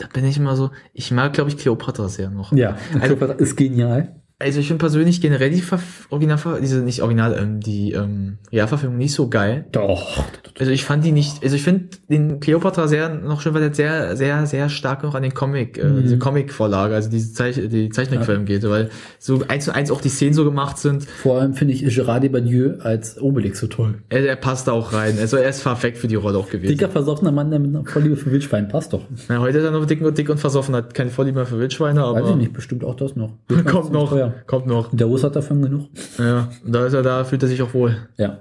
da 0.00 0.06
bin 0.12 0.24
ich 0.24 0.36
immer 0.38 0.56
so, 0.56 0.70
ich 0.94 1.10
mag, 1.10 1.32
glaube 1.34 1.50
ich, 1.50 1.58
Cleopatra 1.58 2.08
sehr 2.08 2.30
noch. 2.30 2.52
Ja, 2.52 2.76
Also- 3.00 3.14
ist 3.34 3.56
genial. 3.56 4.19
Also 4.42 4.58
ich 4.58 4.68
finde 4.68 4.80
persönlich 4.80 5.20
generell 5.20 5.50
die 5.50 5.60
Verf 5.60 6.06
Original, 6.08 6.38
diese 6.62 6.80
nicht 6.80 7.02
Original, 7.02 7.36
ähm, 7.38 7.60
die 7.60 7.92
ähm, 7.92 8.38
Realverfilmung 8.50 8.96
nicht 8.96 9.12
so 9.12 9.28
geil. 9.28 9.66
Doch. 9.70 10.24
Also 10.58 10.72
ich 10.72 10.84
fand 10.84 11.04
die 11.04 11.12
nicht, 11.12 11.44
also 11.44 11.54
ich 11.54 11.62
finde 11.62 11.84
den 12.08 12.40
Cleopatra 12.40 12.88
sehr 12.88 13.10
noch 13.14 13.42
schön, 13.42 13.52
weil 13.52 13.60
der 13.60 13.74
sehr, 13.74 14.16
sehr, 14.16 14.46
sehr 14.46 14.70
stark 14.70 15.02
noch 15.02 15.14
an 15.14 15.22
den 15.22 15.34
Comic, 15.34 15.76
äh, 15.76 15.84
Mhm. 15.84 16.02
diese 16.02 16.18
Comic-Vorlage, 16.18 16.94
also 16.94 17.10
diese 17.10 17.34
Zeich 17.34 17.56
die 17.56 17.90
Zeichentrickfilm 17.90 18.46
geht, 18.46 18.66
weil 18.68 18.88
so 19.18 19.42
eins 19.46 19.66
zu 19.66 19.74
eins 19.74 19.90
auch 19.90 20.00
die 20.00 20.08
Szenen 20.08 20.32
so 20.32 20.44
gemacht 20.44 20.78
sind. 20.78 21.04
Vor 21.04 21.38
allem 21.40 21.52
finde 21.52 21.74
ich 21.74 21.84
Gerard 21.94 22.22
Depardieu 22.24 22.78
als 22.80 23.20
Obelix 23.20 23.60
so 23.60 23.66
toll. 23.66 23.96
Er, 24.08 24.26
er 24.26 24.36
passt 24.36 24.66
da 24.68 24.72
auch 24.72 24.94
rein. 24.94 25.18
Also 25.20 25.36
er 25.36 25.50
ist 25.50 25.62
perfekt 25.62 25.98
für 25.98 26.08
die 26.08 26.14
Rolle 26.14 26.38
auch 26.38 26.48
gewesen. 26.48 26.70
Dicker, 26.70 26.88
versoffener 26.88 27.30
Mann, 27.32 27.50
der 27.50 27.60
mit 27.60 27.74
einer 27.76 27.84
Vorliebe 27.84 28.16
für 28.16 28.30
Wildschwein 28.32 28.68
passt 28.68 28.94
doch. 28.94 29.02
Ja, 29.28 29.38
heute 29.38 29.58
ist 29.58 29.64
er 29.64 29.70
noch 29.70 29.84
dick 29.84 30.00
und 30.00 30.16
dick 30.16 30.30
und 30.30 30.38
versoffen, 30.40 30.74
hat 30.74 30.94
keine 30.94 31.10
Vorliebe 31.10 31.36
mehr 31.36 31.46
für 31.46 31.58
Wildschweine, 31.58 32.00
Weiß 32.00 32.22
ich 32.22 32.26
aber 32.28 32.36
nicht, 32.36 32.54
bestimmt 32.54 32.84
auch 32.84 32.94
das 32.96 33.16
noch. 33.16 33.34
kommt 33.66 33.92
noch, 33.92 34.08
Teuer. 34.10 34.29
Kommt 34.46 34.66
noch. 34.66 34.90
Der 34.94 35.06
Russ 35.06 35.24
hat 35.24 35.36
davon 35.36 35.62
genug. 35.62 35.88
Ja, 36.18 36.48
da 36.66 36.86
ist 36.86 36.92
er 36.94 37.02
da, 37.02 37.24
fühlt 37.24 37.42
er 37.42 37.48
sich 37.48 37.62
auch 37.62 37.74
wohl. 37.74 37.96
Ja. 38.16 38.40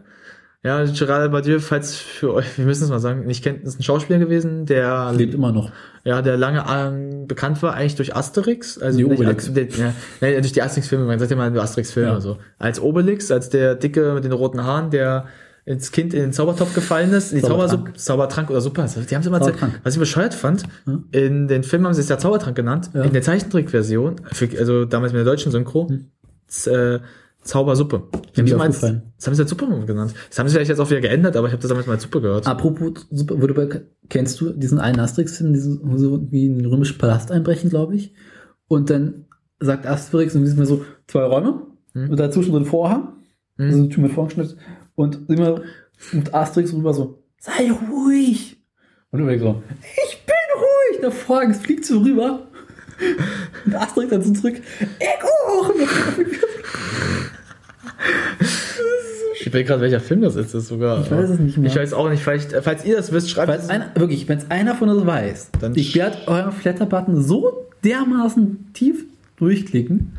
Ja, 0.62 0.84
Gerard 0.84 1.24
Depardieu, 1.26 1.60
falls 1.60 1.96
für 1.96 2.34
euch, 2.34 2.58
wir 2.58 2.66
müssen 2.66 2.84
es 2.84 2.90
mal 2.90 3.00
sagen, 3.00 3.26
nicht 3.26 3.42
kennt, 3.46 3.64
ist 3.64 3.80
ein 3.80 3.84
Schauspieler 3.84 4.20
gewesen, 4.20 4.66
der 4.66 5.14
Lebt 5.16 5.34
immer 5.34 5.54
noch. 5.54 5.72
ja, 6.04 6.22
der 6.22 6.36
lange 6.36 6.66
ähm, 6.70 7.28
bekannt 7.28 7.64
war 7.64 7.76
eigentlich 7.76 7.96
durch 7.96 8.14
Asterix, 8.14 8.78
also 8.78 8.98
Die 8.98 9.06
nicht 9.06 9.20
Obelix. 9.22 9.54
der, 9.54 9.68
ja, 9.70 9.94
nein, 10.20 10.34
durch 10.42 10.52
die 10.52 10.62
Asterix-Filme, 10.62 11.06
man 11.06 11.18
sagt 11.18 11.32
ja 11.32 11.38
mal 11.38 11.58
Asterix-Filme, 11.58 12.10
Ja. 12.10 12.16
also 12.16 12.40
als 12.58 12.82
Obelix, 12.82 13.32
als 13.32 13.48
der 13.50 13.76
dicke 13.76 14.14
mit 14.14 14.26
den 14.26 14.34
roten 14.34 14.62
Haaren, 14.66 14.90
der 14.90 15.28
ins 15.66 15.92
Kind 15.92 16.14
in 16.14 16.22
den 16.22 16.34
Zaubertopf 16.34 16.74
gefallen 16.74 17.12
ist, 17.12 17.32
die 17.32 17.42
Zaubertrank. 17.42 17.98
Zaubertrank 18.00 18.50
oder 18.50 18.62
Suppe, 18.62 18.86
die 19.10 19.16
haben 19.16 19.22
es 19.22 19.28
immer, 19.28 19.40
was 19.84 19.94
ich 19.94 20.00
bescheuert 20.00 20.34
fand, 20.34 20.64
Hm? 20.86 21.06
in 21.12 21.48
den 21.48 21.64
Filmen 21.64 21.86
haben 21.86 21.94
sie 21.94 22.02
es 22.02 22.10
ja 22.10 22.18
Zaubertrank 22.18 22.56
genannt, 22.56 22.90
Ja. 22.94 23.04
in 23.04 23.14
der 23.14 23.22
Zeichentrickversion, 23.22 24.16
also 24.58 24.86
damals 24.86 25.14
mit 25.14 25.20
der 25.20 25.26
deutschen 25.26 25.52
Synchro, 25.52 25.88
Hm. 25.90 26.06
äh, 26.66 27.00
Zaubersuppe. 27.42 28.04
Die 28.36 28.42
haben 28.42 28.48
sie 28.48 28.56
als-. 28.56 28.82
Das 28.82 29.28
haben 29.28 29.34
sie 29.36 29.42
als 29.42 29.50
Suppe 29.50 29.66
genannt. 29.86 30.14
Das 30.30 30.40
haben 30.40 30.48
sie 30.50 30.54
vielleicht 30.56 30.70
jetzt 30.70 30.80
auch 30.80 30.90
wieder 30.90 31.00
geändert, 31.00 31.38
aber 31.38 31.48
ich 31.48 31.54
habe 31.54 31.62
das 31.62 31.70
damals 31.70 31.88
mal 31.88 31.94
als 31.94 32.04
Suppe 32.04 32.20
gehört. 32.22 32.46
Apropos, 32.48 33.08
du 33.10 33.54
bei, 33.54 33.82
kennst 34.10 34.42
du 34.42 34.50
diesen 34.52 34.78
einen 34.80 35.00
Asterix-Film, 35.00 35.54
diesen, 35.54 35.98
sie 35.98 36.06
irgendwie 36.06 36.48
in 36.48 36.58
den 36.58 36.66
römischen 36.66 36.98
Palast 36.98 37.32
einbrechen, 37.32 37.70
glaube 37.70 37.96
ich. 37.96 38.14
Und 38.68 38.90
dann 38.90 39.26
sagt 39.62 39.88
Asterix, 39.88 40.36
und 40.36 40.42
wir 40.42 40.50
sind 40.50 40.66
so 40.66 40.84
zwei 41.08 41.24
Räume, 41.24 41.62
Hm. 41.94 42.10
und 42.12 42.20
dazwischen 42.20 42.52
so 42.52 42.58
ein 42.60 42.66
Vorhang, 42.66 43.14
Hm. 43.58 43.66
also 43.68 43.80
eine 43.80 43.90
Tür 43.90 44.04
mit 44.04 44.12
Vorhangschnitt, 44.12 44.58
und 45.00 45.30
immer 45.30 45.62
mit 46.12 46.34
Asterix 46.34 46.74
rüber 46.74 46.94
so, 46.94 47.24
sei 47.38 47.72
ruhig. 47.72 48.58
Und 49.12 49.20
du 49.20 49.40
so, 49.40 49.64
ich 49.82 50.26
bin 50.26 50.36
ruhig. 50.56 51.02
Der 51.02 51.12
Vorhang 51.12 51.54
fliegt 51.54 51.86
so 51.86 52.00
rüber. 52.00 52.48
Und 53.66 53.76
Asterix 53.76 54.10
dann 54.10 54.22
so 54.22 54.34
zurück, 54.34 54.62
ich 55.00 55.08
auch. 55.48 55.72
Ich 59.42 59.54
will 59.54 59.64
gerade, 59.64 59.82
welcher 59.82 60.02
Film 60.02 60.22
das 60.22 60.36
ist, 60.36 60.54
das 60.54 60.68
sogar. 60.68 61.02
Ich 61.02 61.10
weiß 61.10 61.30
es 61.30 61.40
nicht 61.40 61.58
mehr. 61.58 61.72
Ich 61.72 61.76
weiß 61.76 61.94
auch 61.94 62.10
nicht, 62.10 62.22
vielleicht, 62.22 62.52
äh, 62.52 62.62
falls 62.62 62.84
ihr 62.84 62.98
das 62.98 63.14
wisst, 63.14 63.30
schreibt 63.30 63.52
es. 63.52 63.70
einer, 63.70 63.90
wirklich, 63.96 64.28
wenn 64.28 64.38
es 64.38 64.52
einer 64.52 64.76
von 64.76 64.90
uns 64.90 65.06
weiß, 65.06 65.52
Dann 65.62 65.76
ich 65.76 65.96
werde 65.96 66.28
euren 66.28 66.52
Flatter-Button 66.52 67.24
so 67.24 67.68
dermaßen 67.84 68.74
tief 68.74 69.06
durchklicken. 69.38 70.14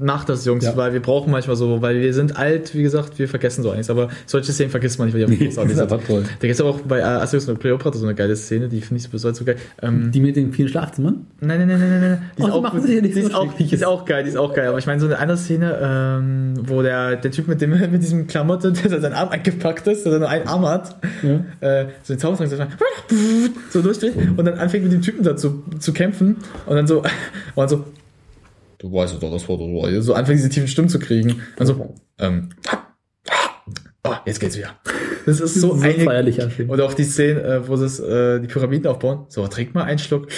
Macht 0.00 0.28
das, 0.28 0.44
Jungs, 0.44 0.64
Ja. 0.64 0.76
weil 0.76 0.92
wir 0.92 1.00
brauchen 1.00 1.30
manchmal 1.30 1.56
so, 1.56 1.82
weil 1.82 2.00
wir 2.00 2.14
sind 2.14 2.36
alt, 2.36 2.74
wie 2.74 2.82
gesagt, 2.82 3.18
wir 3.18 3.28
vergessen 3.28 3.62
so 3.62 3.70
einiges, 3.70 3.90
aber 3.90 4.08
solche 4.26 4.52
Szenen 4.52 4.70
vergisst 4.70 4.98
man 4.98 5.08
nicht, 5.08 5.14
weil 5.14 5.26
die 5.26 5.46
einfach 5.46 5.64
großartig 5.66 5.76
sind. 5.76 6.06
toll. 6.06 6.22
Da 6.24 6.46
gibt 6.48 6.54
es 6.54 6.60
aber 6.60 6.70
auch 6.70 6.80
bei 6.80 6.98
äh, 6.98 7.02
Asterix 7.02 7.48
und 7.48 7.60
Cleopatra 7.60 7.98
so 7.98 8.06
eine 8.06 8.14
geile 8.14 8.34
Szene, 8.36 8.68
die 8.68 8.80
finde 8.80 9.02
ich 9.02 9.10
besonders 9.10 9.38
so 9.38 9.44
geil. 9.44 9.56
Ähm, 9.82 10.10
Die 10.12 10.20
mit 10.20 10.36
den 10.36 10.52
vielen 10.52 10.68
Schlafzimmern? 10.68 11.26
nein, 11.40 11.58
nein, 11.58 11.68
nein, 11.68 11.80
nein, 11.80 12.00
nein. 12.00 12.22
Die 12.38 12.42
Oh, 12.42 12.46
ist 12.46 12.52
die 12.52 12.52
auch, 12.58 12.62
machen 12.62 12.82
sich 12.82 12.94
ja 12.96 13.02
nicht 13.02 13.14
die 13.16 13.20
so 13.22 13.28
ist 13.28 13.34
auch, 13.34 13.52
die 13.54 13.74
ist 13.74 13.84
auch 13.84 14.04
geil, 14.04 14.22
die 14.24 14.30
ist 14.30 14.36
auch 14.36 14.54
geil. 14.54 14.68
Aber 14.68 14.78
ich 14.78 14.86
meine, 14.86 15.00
so 15.00 15.06
eine 15.06 15.18
andere 15.18 15.38
Szene, 15.38 15.78
ähm, 15.82 16.54
wo 16.66 16.82
der, 16.82 17.16
der 17.16 17.30
Typ 17.30 17.46
mit 17.48 17.60
dem, 17.60 17.70
mit 17.92 18.02
diesem 18.02 18.26
Klamotte, 18.26 18.72
der 18.90 19.00
seinen 19.00 19.12
Arm 19.14 19.28
eingepackt 19.28 19.86
ist, 19.86 20.06
der 20.06 20.18
nur 20.18 20.28
einen 20.28 20.48
Arm 20.48 20.66
hat, 20.66 20.96
Ja. 21.22 21.44
äh, 21.82 21.86
so 22.02 22.14
den 22.14 22.18
Zaubertrank 22.20 22.50
so, 22.50 23.16
so 23.70 23.82
durchdreht 23.82 24.14
und 24.36 24.44
dann 24.44 24.58
anfängt 24.58 24.84
mit 24.84 24.92
dem 24.92 25.02
Typen 25.02 25.22
da 25.24 25.36
zu, 25.36 25.62
zu 25.78 25.92
kämpfen 25.92 26.36
und 26.66 26.76
dann 26.76 26.86
so, 26.86 26.98
und 26.98 27.06
dann 27.56 27.68
so, 27.68 27.84
du 28.80 28.92
weißt 28.92 29.22
doch, 29.22 29.30
das 29.30 29.48
war 29.48 29.56
doch 29.56 29.66
so, 30.00 30.14
anfängt 30.14 30.38
diese 30.38 30.48
tiefen 30.48 30.68
Stimmen 30.68 30.88
zu 30.88 30.98
kriegen. 30.98 31.42
Und 31.58 31.66
so, 31.66 31.94
ähm, 32.18 32.50
oh, 34.04 34.14
jetzt 34.26 34.40
geht's 34.40 34.56
wieder. 34.56 34.70
Das 35.26 35.40
ist 35.40 35.54
so, 35.54 35.74
so 35.76 35.82
eine, 35.82 35.92
feierlich 36.04 36.42
anfühlen. 36.42 36.70
und 36.70 36.80
auch 36.80 36.94
die 36.94 37.04
Szene, 37.04 37.42
äh, 37.42 37.68
wo 37.68 37.76
sie 37.76 38.02
äh, 38.02 38.40
die 38.40 38.46
Pyramiden 38.46 38.86
aufbauen. 38.86 39.26
So, 39.28 39.46
trink 39.46 39.74
mal 39.74 39.84
einen 39.84 39.98
Schluck. 39.98 40.28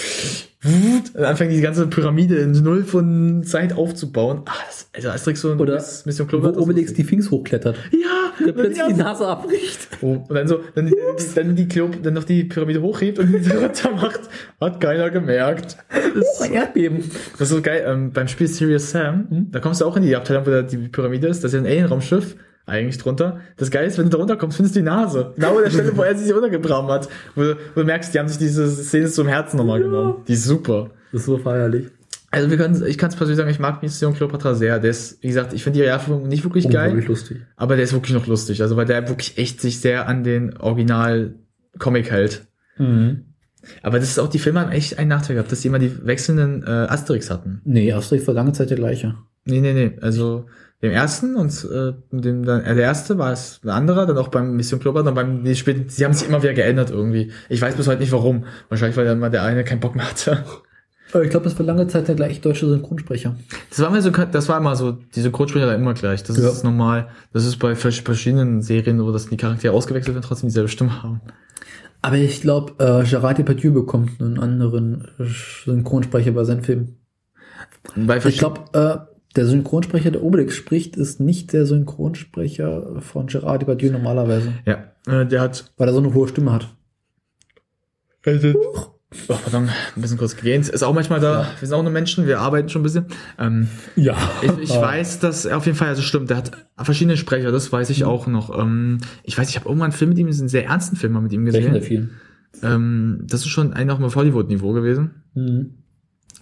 Und 0.65 1.03
dann 1.13 1.25
anfängt 1.25 1.51
die 1.51 1.59
ganze 1.61 1.87
Pyramide 1.87 2.37
in 2.37 2.51
Null 2.51 2.83
von 2.83 3.43
Zeit 3.43 3.73
aufzubauen. 3.73 4.43
Ah, 4.45 4.53
das, 4.65 4.87
also 4.93 5.09
Asterix 5.09 5.41
so 5.41 5.51
Oder 5.53 5.83
Mission 6.05 6.27
Wo 6.27 6.29
Clover. 6.29 6.57
Obelix 6.57 6.93
die 6.93 7.03
Sphinx 7.03 7.31
hochklettert. 7.31 7.77
ja, 7.91 8.45
Der 8.45 8.53
plötzlich 8.53 8.83
die 8.85 8.91
ja, 8.91 8.97
Nase 8.97 9.27
abbricht. 9.27 9.89
Oh, 10.01 10.23
und 10.27 10.33
dann 10.33 10.47
so, 10.47 10.61
dann, 10.75 10.85
die, 10.87 10.95
dann 11.35 11.55
die 11.55 11.67
Kleop, 11.67 12.01
dann 12.01 12.13
noch 12.13 12.23
die 12.23 12.45
Pyramide 12.45 12.81
hochhebt 12.81 13.19
und 13.19 13.31
die 13.31 13.49
runter 13.55 13.91
macht. 13.91 14.21
Hat 14.61 14.79
keiner 14.79 15.09
gemerkt. 15.09 15.77
Das 15.89 16.33
ist 16.33 16.41
ein 16.41 16.53
Erdbeben. 16.53 17.11
Das 17.33 17.41
ist 17.41 17.49
so 17.49 17.61
geil. 17.61 17.83
Ähm, 17.85 18.11
beim 18.11 18.29
Spiel 18.29 18.47
Serious 18.47 18.91
Sam, 18.91 19.47
da 19.51 19.59
kommst 19.59 19.81
du 19.81 19.85
auch 19.85 19.97
in 19.97 20.03
die 20.03 20.15
Abteilung, 20.15 20.45
wo 20.45 20.51
da 20.51 20.61
die 20.61 20.77
Pyramide 20.77 21.27
ist. 21.27 21.43
Das 21.43 21.53
ist 21.53 21.55
ja 21.55 21.59
ein 21.61 21.65
Alien-Raumschiff. 21.67 22.35
Eigentlich 22.65 22.97
drunter. 22.97 23.41
Das 23.57 23.71
Geile 23.71 23.87
ist, 23.87 23.97
wenn 23.97 24.05
du 24.05 24.11
da 24.11 24.17
runterkommst, 24.19 24.55
findest 24.55 24.75
du 24.75 24.79
die 24.79 24.85
Nase. 24.85 25.33
Genau 25.35 25.57
an 25.57 25.63
der 25.65 25.69
Stelle, 25.71 25.95
wo 25.97 26.01
er 26.03 26.15
sich 26.15 26.33
runtergebracht 26.33 26.89
hat. 26.89 27.09
Wo, 27.35 27.41
du- 27.41 27.57
wo 27.75 27.81
du 27.81 27.85
merkst, 27.85 28.13
die 28.13 28.19
haben 28.19 28.27
sich 28.29 28.37
diese 28.37 28.69
Szene 28.69 29.07
zum 29.09 29.27
Herzen 29.27 29.57
nochmal 29.57 29.81
genommen. 29.81 30.23
Die 30.27 30.33
ist 30.33 30.45
super. 30.45 30.91
Das 31.11 31.21
ist 31.21 31.25
so 31.27 31.37
feierlich. 31.37 31.87
Also 32.31 32.49
wir 32.49 32.57
können, 32.57 32.83
ich 32.87 32.97
kann 32.97 33.09
es 33.09 33.15
persönlich 33.15 33.37
sagen, 33.37 33.49
ich 33.51 33.59
mag 33.59 33.83
Mission 33.83 34.13
Cleopatra 34.15 34.55
sehr. 34.55 34.79
Der 34.79 34.89
ist, 34.91 35.21
wie 35.21 35.27
gesagt, 35.27 35.53
ich 35.53 35.63
finde 35.63 35.77
die 35.79 35.83
Realverfilmung 35.83 36.27
nicht 36.27 36.43
wirklich 36.43 36.67
geil. 36.69 36.99
Lustig. 37.05 37.41
Aber 37.57 37.75
der 37.75 37.83
ist 37.83 37.93
wirklich 37.93 38.15
noch 38.15 38.25
lustig. 38.27 38.61
Also 38.61 38.75
weil 38.77 38.85
der 38.85 39.07
wirklich 39.07 39.37
echt 39.37 39.61
sich 39.61 39.81
sehr 39.81 40.07
an 40.07 40.23
den 40.23 40.57
Original-Comic 40.57 42.09
hält. 42.11 42.47
Mhm. 42.77 43.25
Aber 43.81 43.99
das 43.99 44.09
ist 44.09 44.19
auch, 44.19 44.27
die 44.29 44.39
Filme 44.39 44.59
haben 44.61 44.71
echt 44.71 44.97
einen 44.99 45.09
Nachteil 45.09 45.35
gehabt, 45.35 45.51
dass 45.51 45.61
die 45.61 45.67
immer 45.67 45.79
die 45.79 46.05
wechselnden 46.05 46.63
äh, 46.63 46.69
Asterix 46.69 47.29
hatten. 47.29 47.61
Nee, 47.65 47.93
Asterix 47.93 48.25
war 48.27 48.33
lange 48.33 48.51
Zeit 48.53 48.69
der 48.69 48.77
gleiche. 48.77 49.15
Nee, 49.45 49.61
nee, 49.61 49.73
nee. 49.73 49.97
Also 50.01 50.47
dem 50.83 50.91
ersten 50.91 51.35
und 51.35 51.51
äh, 51.71 51.93
dem 52.11 52.43
dann, 52.45 52.61
äh, 52.63 52.75
der 52.75 52.83
erste 52.83 53.17
war 53.17 53.31
es 53.31 53.59
ein 53.63 53.69
anderer, 53.69 54.05
dann 54.05 54.17
auch 54.17 54.27
beim 54.27 54.55
Mission 54.55 54.79
Cleopatra, 54.79 55.05
dann 55.05 55.15
beim 55.15 55.43
die 55.43 55.55
späten, 55.55 55.85
sie 55.89 56.05
haben 56.05 56.13
sich 56.13 56.27
immer 56.27 56.43
wieder 56.43 56.53
geändert 56.53 56.91
irgendwie. 56.91 57.31
Ich 57.49 57.61
weiß 57.61 57.75
bis 57.75 57.87
heute 57.87 58.01
nicht 58.01 58.11
warum. 58.11 58.43
Wahrscheinlich, 58.69 58.97
weil 58.97 59.05
dann 59.05 59.17
mal 59.19 59.31
der 59.31 59.43
eine 59.43 59.63
keinen 59.63 59.79
Bock 59.79 59.95
mehr 59.95 60.07
hatte. 60.09 60.43
Aber 61.13 61.23
ich 61.23 61.29
glaube, 61.29 61.43
das 61.45 61.57
war 61.57 61.65
lange 61.65 61.87
Zeit 61.87 62.07
der 62.07 62.15
gleiche 62.15 62.41
deutsche 62.41 62.67
Synchronsprecher. 62.67 63.35
Das 63.69 63.79
war 63.79 63.87
immer 63.89 64.01
so, 64.01 64.09
das 64.09 64.49
war 64.49 64.57
immer 64.57 64.75
so, 64.75 64.91
diese 65.15 65.29
Codesprecher 65.31 65.67
da 65.67 65.75
immer 65.75 65.93
gleich. 65.93 66.23
Das 66.23 66.37
Ja. 66.37 66.49
ist 66.49 66.63
normal. 66.63 67.07
Das 67.33 67.45
ist 67.45 67.57
bei 67.57 67.75
vers- 67.75 67.99
verschiedenen 67.99 68.61
Serien 68.61 68.97
so, 68.97 69.11
dass 69.11 69.27
die 69.29 69.37
Charaktere 69.37 69.73
ausgewechselt 69.73 70.15
werden, 70.15 70.25
trotzdem 70.27 70.49
dieselbe 70.49 70.69
Stimme 70.69 71.01
haben. 71.03 71.21
Aber 72.01 72.17
ich 72.17 72.41
glaube, 72.41 72.73
äh, 72.83 73.07
Gerard 73.07 73.37
Depardieu 73.37 73.71
bekommt 73.71 74.19
einen 74.19 74.37
anderen 74.39 75.07
äh, 75.19 75.23
Synchronsprecher 75.63 76.31
bei 76.31 76.43
seinen 76.43 76.63
Filmen. 76.63 76.97
Ich 78.25 78.37
glaube, 78.39 78.61
äh, 78.73 79.12
der 79.35 79.45
Synchronsprecher, 79.45 80.11
der 80.11 80.23
Obelix 80.23 80.55
spricht, 80.55 80.95
ist 80.95 81.19
nicht 81.19 81.53
der 81.53 81.65
Synchronsprecher 81.65 83.01
von 83.01 83.27
Gerard 83.27 83.61
Depardieu 83.61 83.91
normalerweise, 83.91 84.53
ja, 84.65 84.83
äh, 85.07 85.25
der 85.25 85.41
hat 85.41 85.71
weil 85.77 85.87
er 85.87 85.93
so 85.93 85.99
eine 85.99 86.13
hohe 86.13 86.27
Stimme 86.27 86.51
hat. 86.51 86.75
Oh, 88.55 88.87
pardon, 89.27 89.69
ein 89.95 90.01
bisschen 90.01 90.17
kurz 90.17 90.35
gegähnt. 90.35 90.67
Ist 90.69 90.81
auch 90.81 90.93
manchmal 90.93 91.19
da. 91.19 91.47
Wir 91.59 91.67
sind 91.67 91.77
auch 91.77 91.83
nur 91.83 91.91
Menschen, 91.91 92.25
wir 92.25 92.39
arbeiten 92.39 92.69
schon 92.69 92.81
ein 92.81 92.83
bisschen. 92.83 93.05
Ähm, 93.37 93.67
Ja. 93.95 94.15
ich, 94.41 94.69
ich 94.69 94.69
weiß, 94.71 95.19
dass 95.19 95.45
er 95.45 95.57
auf 95.57 95.65
jeden 95.65 95.77
Fall, 95.77 95.89
also 95.89 96.01
stimmt, 96.01 96.29
der 96.29 96.37
hat 96.37 96.51
verschiedene 96.77 97.17
Sprecher, 97.17 97.51
das 97.51 97.71
weiß 97.71 97.89
ich 97.91 98.05
auch 98.05 98.27
noch. 98.27 98.57
Ähm, 98.57 98.99
ich 99.23 99.37
weiß, 99.37 99.49
ich 99.49 99.55
habe 99.55 99.67
irgendwann 99.67 99.91
einen 99.91 99.97
Film 99.97 100.09
mit 100.09 100.17
ihm, 100.17 100.27
einen 100.27 100.47
sehr 100.47 100.65
ernsten 100.65 100.95
Film 100.95 101.13
mal 101.13 101.21
mit 101.21 101.33
ihm 101.33 101.45
gesehen. 101.45 101.79
vielen? 101.81 102.11
Ähm, 102.61 103.23
das 103.27 103.41
ist 103.41 103.47
schon 103.49 103.73
ein 103.73 103.89
auch 103.89 103.99
mal 103.99 104.07
auf 104.07 104.15
Hollywood-Niveau 104.15 104.71
gewesen. 104.73 105.23
Mhm. 105.33 105.75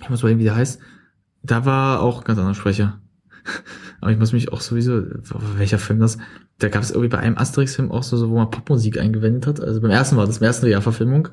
Ich 0.01 0.09
muss 0.09 0.23
mal 0.23 0.37
wie 0.37 0.43
der 0.43 0.55
heißt. 0.55 0.79
Da 1.43 1.65
war 1.65 2.01
auch 2.01 2.19
ein 2.19 2.23
ganz 2.25 2.37
anderer 2.39 2.55
Sprecher. 2.55 2.99
Aber 4.01 4.11
ich 4.11 4.17
muss 4.19 4.33
mich 4.33 4.51
auch 4.51 4.61
sowieso, 4.61 5.01
welcher 5.57 5.79
Film 5.79 5.99
das? 5.99 6.17
Da 6.59 6.69
gab 6.69 6.83
es 6.83 6.91
irgendwie 6.91 7.09
bei 7.09 7.17
einem 7.19 7.37
Asterix-Film 7.37 7.91
auch 7.91 8.03
so, 8.03 8.17
so, 8.17 8.29
wo 8.29 8.35
man 8.35 8.49
Popmusik 8.51 8.99
eingewendet 8.99 9.47
hat. 9.47 9.59
Also 9.59 9.81
beim 9.81 9.91
ersten 9.91 10.17
war 10.17 10.25
das, 10.27 10.39
beim 10.39 10.47
ersten 10.47 10.65
Realverfilmung. 10.67 11.29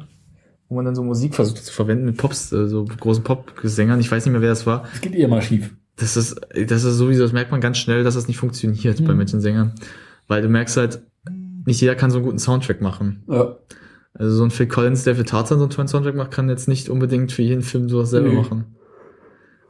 Wo 0.68 0.76
man 0.76 0.84
dann 0.84 0.94
so 0.94 1.02
Musik 1.02 1.34
versucht 1.34 1.64
zu 1.64 1.72
verwenden 1.72 2.04
mit 2.04 2.16
Pops, 2.18 2.52
äh, 2.52 2.68
so 2.68 2.84
großen 2.84 3.24
Popgesängern. 3.24 4.00
Ich 4.00 4.10
weiß 4.10 4.24
nicht 4.24 4.32
mehr, 4.32 4.42
wer 4.42 4.50
das 4.50 4.66
war. 4.66 4.84
Es 4.94 5.00
geht 5.00 5.14
eh 5.14 5.22
immer 5.22 5.40
schief. 5.40 5.74
Das 5.96 6.16
ist, 6.16 6.40
das 6.54 6.84
ist 6.84 6.96
sowieso, 6.96 7.22
das 7.22 7.32
merkt 7.32 7.50
man 7.50 7.60
ganz 7.60 7.78
schnell, 7.78 8.04
dass 8.04 8.14
das 8.14 8.28
nicht 8.28 8.36
funktioniert 8.38 9.02
bei 9.04 9.12
Mhm. 9.12 9.18
manchen 9.18 9.40
Sängern. 9.40 9.72
Weil 10.26 10.42
du 10.42 10.48
merkst 10.48 10.76
halt, 10.76 11.00
nicht 11.64 11.80
jeder 11.80 11.94
kann 11.94 12.10
so 12.10 12.18
einen 12.18 12.26
guten 12.26 12.38
Soundtrack 12.38 12.80
machen. 12.80 13.22
Ja. 13.28 13.56
Also 14.14 14.36
so 14.36 14.44
ein 14.44 14.50
Phil 14.50 14.66
Collins, 14.68 15.04
der 15.04 15.16
für 15.16 15.24
Tarzan 15.24 15.58
so 15.58 15.64
einen 15.64 15.70
tollen 15.70 15.88
Soundtrack 15.88 16.14
macht, 16.14 16.30
kann 16.30 16.48
jetzt 16.48 16.68
nicht 16.68 16.88
unbedingt 16.88 17.32
für 17.32 17.42
jeden 17.42 17.62
Film 17.62 17.88
sowas 17.88 18.10
selber 18.10 18.28
Nee. 18.28 18.34
machen. 18.36 18.64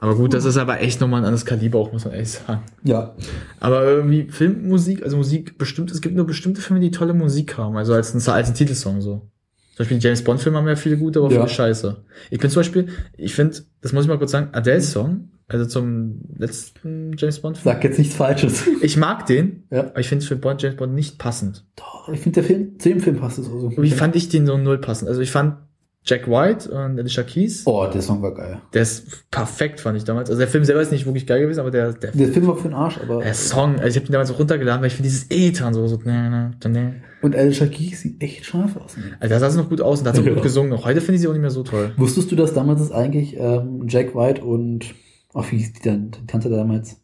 Aber 0.01 0.15
gut, 0.15 0.33
das 0.35 0.45
ist 0.45 0.57
aber 0.57 0.81
echt 0.81 1.01
nochmal 1.01 1.21
ein 1.23 1.25
anderes 1.25 1.45
Kaliber 1.45 1.79
auch, 1.79 1.93
muss 1.93 2.05
man 2.05 2.15
ehrlich 2.15 2.31
sagen. 2.31 2.63
Ja. 2.85 3.15
Aber 3.59 3.83
irgendwie 3.85 4.29
Filmmusik, 4.31 5.03
also 5.03 5.17
Musik, 5.17 5.59
bestimmt, 5.59 5.91
es 5.91 6.01
gibt 6.01 6.15
nur 6.15 6.27
bestimmte 6.27 6.61
Filme, 6.61 6.81
die 6.81 6.91
tolle 6.93 7.15
Musik 7.15 7.59
haben. 7.59 7.77
Also 7.77 7.95
als, 7.95 8.15
ein- 8.15 8.33
als 8.33 8.49
ein 8.49 8.55
Titelsong 8.55 9.01
so. 9.01 9.29
Zum 9.75 9.85
Beispiel 9.85 9.99
die 9.99 10.05
James 10.05 10.23
Bond 10.23 10.41
Filme 10.41 10.59
haben 10.59 10.69
ja 10.69 10.77
viele 10.77 10.97
gute, 10.99 11.19
aber 11.21 11.31
Ja. 11.33 11.41
viele 11.41 11.49
Scheiße. 11.55 11.97
Ich 12.31 12.39
bin 12.39 12.51
zum 12.51 12.61
Beispiel, 12.61 12.89
ich 13.17 13.35
finde, 13.35 13.57
das 13.81 13.93
muss 13.93 14.05
ich 14.05 14.09
mal 14.09 14.19
kurz 14.19 14.33
sagen, 14.33 14.49
Adele's 14.53 14.91
Song, 14.93 15.31
also 15.49 15.67
zum 15.67 16.21
letzten 16.37 17.13
James 17.17 17.41
Bond 17.41 17.59
Film. 17.59 17.75
Sag 17.75 17.85
jetzt 17.85 17.99
nichts 17.99 18.15
Falsches. 18.17 18.65
Ich 18.83 18.97
mag 18.97 19.27
den, 19.27 19.65
Ja. 19.71 19.81
aber 19.87 19.99
ich 20.01 20.09
finde 20.09 20.23
es 20.23 20.29
für 20.29 20.37
Bond, 20.37 20.63
James 20.63 20.77
Bond 20.77 20.95
nicht 20.95 21.19
passend. 21.19 21.65
Doch, 21.77 22.09
ich 22.13 22.21
finde 22.21 22.41
der 22.41 22.45
Film, 22.45 22.79
zu 22.79 22.89
dem 22.89 23.01
Film 23.01 23.17
passt 23.19 23.39
es 23.39 23.47
auch 23.47 23.59
so. 23.61 23.73
Wie 23.77 23.91
fand 23.91 24.15
ich 24.17 24.29
den 24.29 24.47
so 24.47 24.59
null 24.59 24.79
passend? 24.79 25.09
Also 25.09 25.21
ich 25.21 25.31
fand 25.31 25.57
Jack 26.05 26.27
White 26.27 26.71
und 26.71 26.99
Alicia 26.99 27.23
Keys, 27.23 27.65
Oh, 27.67 27.87
der 27.93 28.01
Song 28.01 28.23
war 28.23 28.33
geil. 28.35 28.61
der 28.73 28.83
ist 28.83 29.31
perfekt, 29.31 29.81
fand 29.81 29.99
ich 29.99 30.05
damals. 30.05 30.31
Also 30.31 30.39
der 30.39 30.49
Film 30.49 30.65
selber 30.65 30.81
ist 30.81 30.91
nicht 30.91 31.05
wirklich 31.05 31.27
geil 31.27 31.41
gewesen, 31.43 31.61
aber 31.61 31.71
der, 31.71 31.93
der, 31.93 32.13
Der 32.13 32.29
Film 32.29 32.47
war 32.47 32.57
für 32.57 32.69
den 32.69 32.75
Arsch, 32.75 32.99
aber. 33.03 33.23
der 33.23 33.35
Song, 33.35 33.75
also 33.77 33.89
ich 33.89 33.97
habe 33.97 34.07
den 34.07 34.13
damals 34.13 34.31
auch 34.31 34.39
runtergeladen, 34.39 34.81
weil 34.81 34.87
ich 34.89 34.95
finde 34.95 35.09
dieses 35.11 35.31
E-Gitarren 35.31 35.75
so, 35.75 35.87
so, 35.87 35.97
ne, 36.05 36.31
ne, 36.63 36.71
ne. 36.71 36.95
Und 37.21 37.37
Alicia 37.37 37.67
Keys 37.67 38.01
sieht 38.01 38.23
echt 38.23 38.45
scharf 38.47 38.77
aus. 38.77 38.97
Ne? 38.97 39.03
Also 39.21 39.35
da 39.35 39.41
sah 39.41 39.51
sie 39.51 39.59
noch 39.59 39.69
gut 39.69 39.81
aus 39.83 39.99
und 39.99 40.05
da 40.05 40.11
hat 40.11 40.17
sie 40.17 40.23
Ja. 40.23 40.33
gut 40.33 40.43
gesungen. 40.43 40.73
Auch 40.73 40.85
heute 40.87 41.01
finde 41.01 41.17
ich 41.17 41.21
sie 41.21 41.29
auch 41.29 41.33
nicht 41.33 41.41
mehr 41.43 41.51
so 41.51 41.63
toll. 41.65 41.93
Wusstest 41.97 42.31
du, 42.31 42.37
dass 42.37 42.55
damals 42.55 42.81
ist 42.81 42.93
eigentlich 42.93 43.37
ähm, 43.37 43.85
Jack 43.89 44.15
White 44.15 44.43
und, 44.43 44.95
ach, 45.35 45.51
wie 45.53 45.59
hieß 45.59 45.73
die 45.75 45.83
dann, 45.83 46.13
die 46.13 46.27
Tante 46.27 46.49
damals? 46.49 46.97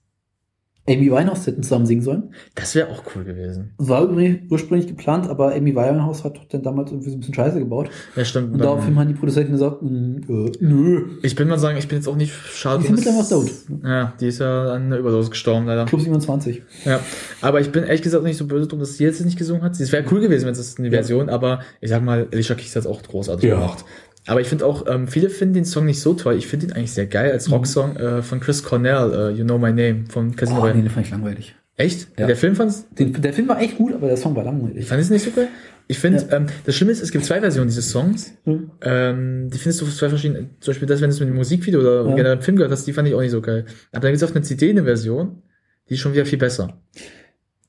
Amy 0.87 1.11
Winehouse 1.11 1.47
hätten 1.47 1.63
zusammen 1.63 1.87
singen 1.87 2.03
sollen. 2.03 2.35
Das 2.55 2.75
wäre 2.75 2.89
auch 2.91 3.03
cool 3.17 3.25
gewesen. 3.25 3.73
War 3.79 4.07
ursprünglich 4.51 4.87
geplant, 4.87 5.29
aber 5.29 5.55
Amy 5.55 5.75
Winehouse 5.75 6.25
hat 6.25 6.39
dann 6.51 6.63
damals 6.63 6.91
irgendwie 6.93 7.09
so 7.09 7.17
ein 7.17 7.21
bisschen 7.21 7.35
Scheiße 7.35 7.59
gebaut. 7.59 7.89
Ja, 8.17 8.25
stimmt. 8.25 8.53
Und 8.53 8.59
daraufhin 8.59 8.99
haben 8.99 9.09
die 9.09 9.15
Produzenten 9.15 9.53
gesagt, 9.53 9.81
mm, 9.83 10.17
äh, 10.29 10.53
nö. 10.61 11.07
ich 11.23 11.35
bin 11.35 11.49
mal 11.49 11.59
sagen, 11.59 11.79
ich 11.79 11.89
bin 11.89 11.97
jetzt 11.99 12.07
auch 12.09 12.17
nicht 12.17 12.35
schade. 12.53 12.83
Die 12.83 12.89
sind 12.89 12.99
dass- 12.99 13.07
mittlerweile 13.31 13.47
tot. 13.47 13.51
Ja, 13.83 14.13
die 14.21 14.27
ist 14.27 14.41
ja 14.41 14.73
an 14.75 14.83
einer 14.83 14.99
Überdosis 14.99 15.31
gestorben, 15.31 15.65
leider. 15.67 15.87
Club 15.87 16.03
27. 16.03 16.63
Ja, 16.85 17.01
aber 17.41 17.61
ich 17.61 17.73
bin 17.73 17.85
ehrlich 17.85 18.03
gesagt 18.03 18.23
nicht 18.25 18.37
so 18.37 18.47
böse 18.47 18.67
drum, 18.69 18.81
dass 18.81 18.99
sie 18.99 19.05
jetzt 19.05 19.25
nicht 19.25 19.39
gesungen 19.39 19.63
hat. 19.63 19.81
Es 19.81 19.91
wäre 19.91 20.05
cool 20.11 20.21
gewesen, 20.21 20.45
wenn 20.45 20.53
es 20.53 20.77
eine 20.79 20.89
Ja. 20.89 20.93
Version, 20.93 21.31
aber 21.31 21.61
ich 21.81 21.89
sag 21.89 22.03
mal, 22.05 22.29
Alicia 22.31 22.55
Keys 22.57 22.77
hat 22.77 22.83
es 22.83 22.87
auch 22.87 23.03
großartig 23.03 23.49
Ja. 23.49 23.55
gemacht. 23.55 23.85
Aber 24.27 24.41
ich 24.41 24.49
finde 24.49 24.65
auch, 24.67 24.87
ähm, 24.89 25.07
viele 25.09 25.29
finden 25.31 25.55
den 25.55 25.65
Song 25.65 25.85
nicht 25.87 26.01
so 26.01 26.15
toll. 26.15 26.37
Ich 26.37 26.47
finde 26.47 26.67
ihn 26.67 26.73
eigentlich 26.73 26.93
sehr 26.93 27.07
geil 27.07 27.27
Mhm. 27.29 27.33
als 27.33 27.51
Rocksong 27.51 27.97
äh, 27.97 28.23
von 28.23 28.41
Chris 28.41 28.63
Cornell, 28.63 29.13
äh, 29.13 29.31
You 29.39 29.45
Know 29.45 29.59
My 29.59 29.71
Name, 29.73 30.05
von 30.09 30.35
Casino 30.35 30.59
Oh, 30.59 30.63
Royale. 30.63 30.77
nee, 30.79 30.83
den 30.85 30.91
fand 30.91 31.07
ich 31.07 31.13
langweilig. 31.13 31.55
Echt? 31.77 32.09
Ja. 32.19 32.27
Der 32.29 32.37
Film 32.37 32.55
fand's, 32.55 32.87
Den, 32.91 33.13
der 33.21 33.33
Film 33.33 33.49
war 33.49 33.61
echt 33.61 33.77
gut, 33.77 33.93
aber 33.93 34.07
der 34.07 34.17
Song 34.17 34.35
war 34.37 34.45
langweilig. 34.45 34.79
ich 34.79 34.87
fand 34.87 35.01
es 35.03 35.11
nicht 35.11 35.25
so 35.25 35.31
geil. 35.33 35.49
Ich 35.89 35.99
finde, 35.99 36.27
ähm, 36.31 36.47
das 36.65 36.75
Schlimme 36.77 36.93
ist, 36.93 37.03
es 37.03 37.11
gibt 37.11 37.25
zwei 37.27 37.41
Versionen 37.41 37.69
dieses 37.69 37.91
Songs. 37.91 38.33
Mhm. 38.47 38.71
Ähm, 38.81 39.51
die 39.53 39.59
findest 39.59 39.81
du 39.83 39.85
auf 39.85 39.95
zwei 39.95 40.09
verschiedenen, 40.09 40.51
zum 40.61 40.73
Beispiel 40.73 40.89
das, 40.89 41.01
wenn 41.03 41.11
du 41.11 41.15
es 41.15 41.21
mit 41.21 41.29
dem 41.29 41.35
Musikvideo 41.37 41.81
oder 41.81 42.09
Ja. 42.09 42.15
generell 42.15 42.37
im 42.37 42.43
Film 42.43 42.57
gehört 42.57 42.73
hast, 42.73 42.87
die 42.87 42.93
fand 42.95 43.09
ich 43.09 43.15
auch 43.15 43.21
nicht 43.21 43.33
so 43.33 43.43
geil. 43.43 43.67
Aber 43.93 44.01
dann 44.03 44.13
gibt 44.13 44.17
es 44.17 44.23
auf 44.23 44.35
einer 44.35 44.43
CD 44.45 44.71
eine 44.71 44.85
Version, 44.85 45.43
die 45.91 45.95
ist 45.95 46.01
schon 46.01 46.13
wieder 46.15 46.25
viel 46.25 46.39
besser. 46.39 46.81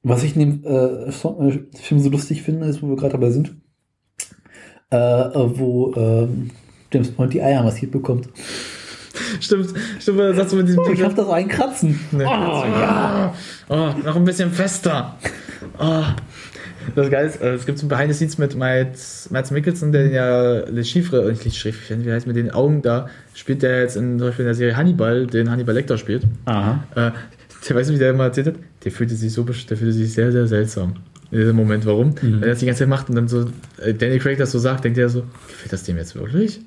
Was 0.04 0.24
ich 0.24 0.36
in 0.38 0.39
dem 0.39 0.63
äh, 0.63 1.12
Song, 1.12 1.50
äh, 1.50 1.78
Film 1.78 2.00
so 2.00 2.10
lustig 2.10 2.44
finde, 2.44 2.68
ist, 2.68 2.82
wo 2.84 2.88
wir 2.88 2.96
gerade 2.96 3.13
dabei 3.13 3.32
sind, 3.32 3.56
äh, 4.91 4.98
äh, 4.98 5.60
wo 5.60 5.93
ähm, 5.95 6.52
James 6.91 7.12
Bond 7.12 7.34
die 7.34 7.41
Eier 7.41 7.63
massiert 7.63 7.91
bekommt. 7.91 8.30
Stimmt, 9.39 9.74
stimmt, 10.00 10.19
er 10.19 10.34
sagt 10.34 10.50
so 10.50 10.58
mit 10.58 10.67
diesem 10.67 10.84
Oh, 10.84 10.91
ich 10.91 11.02
hab 11.02 11.15
das 11.15 11.30
einkratzen. 11.30 12.00
Nee. 12.12 12.24
Oh, 12.24 12.28
ja. 12.28 13.34
Oh, 13.69 13.89
noch 14.04 14.15
ein 14.15 14.26
bisschen 14.26 14.52
fester. 14.52 15.15
Oh. 15.80 16.04
Das 16.93 17.10
Geile 17.10 17.28
ist, 17.28 17.41
äh, 17.41 17.54
es 17.54 17.65
gibt 17.65 17.80
so 17.80 17.86
ein 17.86 17.89
Behind 17.89 18.12
the 18.12 18.13
Scenes 18.13 18.38
mit 18.38 18.56
Mads, 18.56 19.30
Mads 19.32 19.52
Mikkelsen, 19.52 19.91
der 19.91 20.08
ja 20.08 20.60
Le 20.69 20.84
Chiffre, 20.84 21.24
äh, 21.24 21.32
nicht 21.32 21.45
Le 21.45 21.52
Chiffre, 21.52 22.06
wie 22.06 22.12
heißt 22.12 22.28
mit 22.28 22.36
den 22.36 22.52
Augen 22.52 22.82
da, 22.82 23.10
spielt 23.34 23.63
der 23.63 23.82
jetzt 23.82 23.98
in, 23.98 24.19
zum 24.19 24.28
Beispiel 24.28 24.43
in 24.43 24.48
der 24.48 24.56
Serie 24.56 24.78
Hannibal, 24.78 25.26
den 25.26 25.50
Hannibal 25.50 25.74
Lecter 25.74 25.98
spielt. 25.98 26.24
Aha. 26.45 26.84
Äh, 26.95 27.12
der 27.67 27.76
weiß, 27.76 27.91
wie 27.91 27.98
der 27.98 28.12
immer 28.12 28.26
erzählt 28.26 28.48
hat, 28.48 28.56
der 28.84 28.91
fühlte 28.91 29.15
sich 29.15 29.34
so, 29.34 29.43
der 29.43 29.78
fühlte 29.78 29.93
sich 29.93 30.13
sehr, 30.13 30.32
sehr 30.32 30.48
seltsam. 30.48 30.95
In 31.32 31.40
diesem 31.40 31.56
Moment, 31.56 31.86
warum? 31.86 32.10
Mhm. 32.22 32.42
Weil 32.42 32.44
er 32.44 32.50
das 32.50 32.60
die 32.60 32.66
ganze 32.66 32.80
Zeit 32.80 32.90
macht 32.90 33.10
und 33.10 33.16
dann 33.16 33.28
so, 33.28 33.50
äh, 33.82 33.94
Danny 33.94 34.20
Craig 34.20 34.38
das 34.38 34.52
so 34.52 34.60
sagt, 34.60 34.84
denkt 34.84 34.98
er 34.98 35.10
so, 35.10 35.24
gefällt 35.48 35.74
das 35.74 35.84
dem 35.84 35.98
jetzt 35.98 36.16
wirklich? 36.16 36.62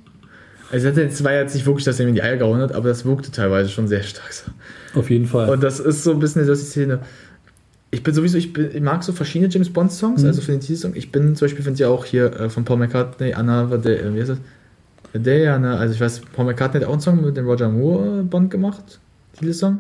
Also 0.71 0.89
es 0.89 1.25
war 1.25 1.33
jetzt 1.33 1.55
nicht 1.55 1.65
wirklich, 1.65 1.85
dass 1.87 1.99
er 1.99 2.05
ihm 2.05 2.11
in 2.11 2.15
die 2.15 2.23
Eier 2.23 2.37
gehauen 2.37 2.61
hat, 2.61 2.73
aber 2.73 2.89
das 2.89 3.05
wirkte 3.07 3.31
teilweise 3.31 3.71
schon 3.71 3.89
sehr 3.89 4.03
stark 4.03 4.33
so. 4.33 4.51
Auf 4.99 5.09
jeden 5.09 5.27
Fall. 5.27 5.49
Und 5.49 5.63
das 5.63 5.81
ist 5.81 6.05
so 6.05 6.11
ein 6.13 6.19
bisschen 6.19 6.47
die 6.47 6.55
Szene. 6.57 7.01
Ich 7.91 8.03
bin 8.03 8.13
sowieso, 8.13 8.37
ich, 8.37 8.53
bin, 8.53 8.71
ich 8.75 8.83
mag 8.83 9.03
so 9.03 9.13
verschiedene 9.13 9.51
James 9.51 9.73
Bond 9.73 9.93
Songs, 9.93 10.21
Mhm. 10.23 10.29
also 10.29 10.43
für 10.43 10.53
den 10.53 10.61
Titelsong. 10.61 10.95
Ich 10.95 11.11
bin 11.11 11.35
zum 11.37 11.47
Beispiel, 11.47 11.65
finde 11.65 11.81
ja 11.81 11.89
auch 11.89 12.05
hier 12.05 12.39
äh, 12.39 12.51
von 12.51 12.67
Paul 12.67 12.77
McCartney, 12.77 13.33
Anna, 13.33 13.63
äh, 13.73 14.15
wie 14.15 14.21
heißt 14.21 14.31
das? 14.31 14.39
A 15.15 15.19
Day, 15.19 15.49
Anna, 15.49 15.79
also 15.79 15.95
ich 15.95 16.01
weiß, 16.03 16.21
Paul 16.35 16.45
McCartney 16.45 16.81
hat 16.81 16.87
auch 16.89 16.93
einen 16.93 17.01
Song 17.01 17.25
mit 17.25 17.35
dem 17.35 17.47
Roger 17.47 17.71
Moore 17.71 18.25
Bond 18.25 18.51
gemacht, 18.51 19.01
Titelsong. 19.39 19.79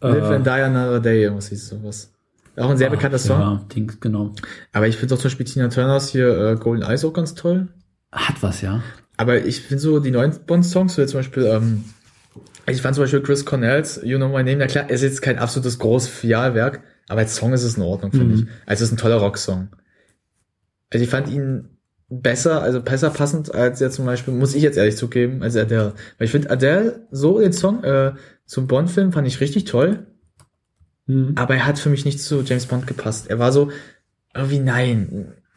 Live 0.00 0.24
and 0.24 0.46
Die 0.46 0.50
Another 0.50 1.00
Day, 1.00 1.22
irgendwas 1.24 1.48
hieß 1.48 1.68
sowas. 1.68 2.10
Auch 2.56 2.68
ein 2.70 2.76
sehr 2.76 2.90
bekannter 2.90 3.18
Song. 3.18 3.40
Ja, 3.40 3.64
Dings, 3.74 3.98
genau. 4.00 4.32
Aber 4.72 4.86
ich 4.86 4.96
finde 4.98 5.14
auch 5.14 5.18
zum 5.18 5.24
Beispiel 5.30 5.46
Tina 5.46 5.68
Turners 5.68 6.10
hier 6.10 6.28
äh, 6.50 6.56
Golden 6.56 6.82
Eyes 6.84 7.04
auch 7.04 7.12
ganz 7.12 7.34
toll. 7.34 7.68
Hat 8.12 8.42
was, 8.42 8.60
ja. 8.60 8.82
Aber 9.16 9.44
ich 9.44 9.62
finde 9.62 9.80
so 9.80 10.00
die 10.00 10.10
neuen 10.10 10.32
Bond-Songs, 10.46 10.94
so 10.94 11.00
jetzt 11.02 11.12
zum 11.12 11.20
Beispiel, 11.20 11.44
ähm, 11.46 11.84
ich 12.68 12.82
fand 12.82 12.94
zum 12.94 13.04
Beispiel 13.04 13.22
Chris 13.22 13.44
Cornells 13.46 14.00
You 14.04 14.18
Know 14.18 14.28
My 14.28 14.42
Name, 14.42 14.56
na 14.56 14.66
klar, 14.66 14.90
ist 14.90 15.02
jetzt 15.02 15.22
kein 15.22 15.38
absolutes 15.38 15.78
großes 15.78 16.10
Fialwerk, 16.10 16.82
aber 17.08 17.20
als 17.20 17.36
Song 17.36 17.52
ist 17.52 17.62
es 17.62 17.76
in 17.76 17.82
Ordnung, 17.82 18.10
finde 18.10 18.34
Mhm. 18.36 18.42
ich. 18.42 18.46
Also 18.66 18.84
es 18.84 18.90
ist 18.90 18.94
ein 18.94 19.00
toller 19.00 19.16
Rocksong. 19.16 19.68
Also 20.90 21.04
ich 21.04 21.10
fand 21.10 21.28
ihn 21.30 21.68
besser, 22.10 22.60
also 22.62 22.82
besser 22.82 23.08
passend 23.10 23.54
als 23.54 23.80
jetzt 23.80 23.96
zum 23.96 24.04
Beispiel, 24.04 24.34
muss 24.34 24.54
ich 24.54 24.62
jetzt 24.62 24.76
ehrlich 24.76 24.96
zugeben, 24.96 25.42
als 25.42 25.56
Adele. 25.56 25.94
Weil 26.18 26.26
ich 26.26 26.30
finde 26.30 26.50
Adele, 26.50 27.06
so 27.10 27.40
den 27.40 27.54
Song 27.54 27.82
äh, 27.84 28.12
zum 28.44 28.66
Bond-Film 28.66 29.12
fand 29.12 29.26
ich 29.26 29.40
richtig 29.40 29.64
toll, 29.64 30.06
Mhm. 31.06 31.32
aber 31.36 31.54
er 31.56 31.66
hat 31.66 31.78
für 31.78 31.90
mich 31.90 32.04
nicht 32.04 32.20
zu 32.20 32.42
James 32.42 32.66
Bond 32.66 32.86
gepasst. 32.86 33.28
Er 33.28 33.38
war 33.38 33.52
so, 33.52 33.70
irgendwie 34.34 34.60
nein. 34.60 35.08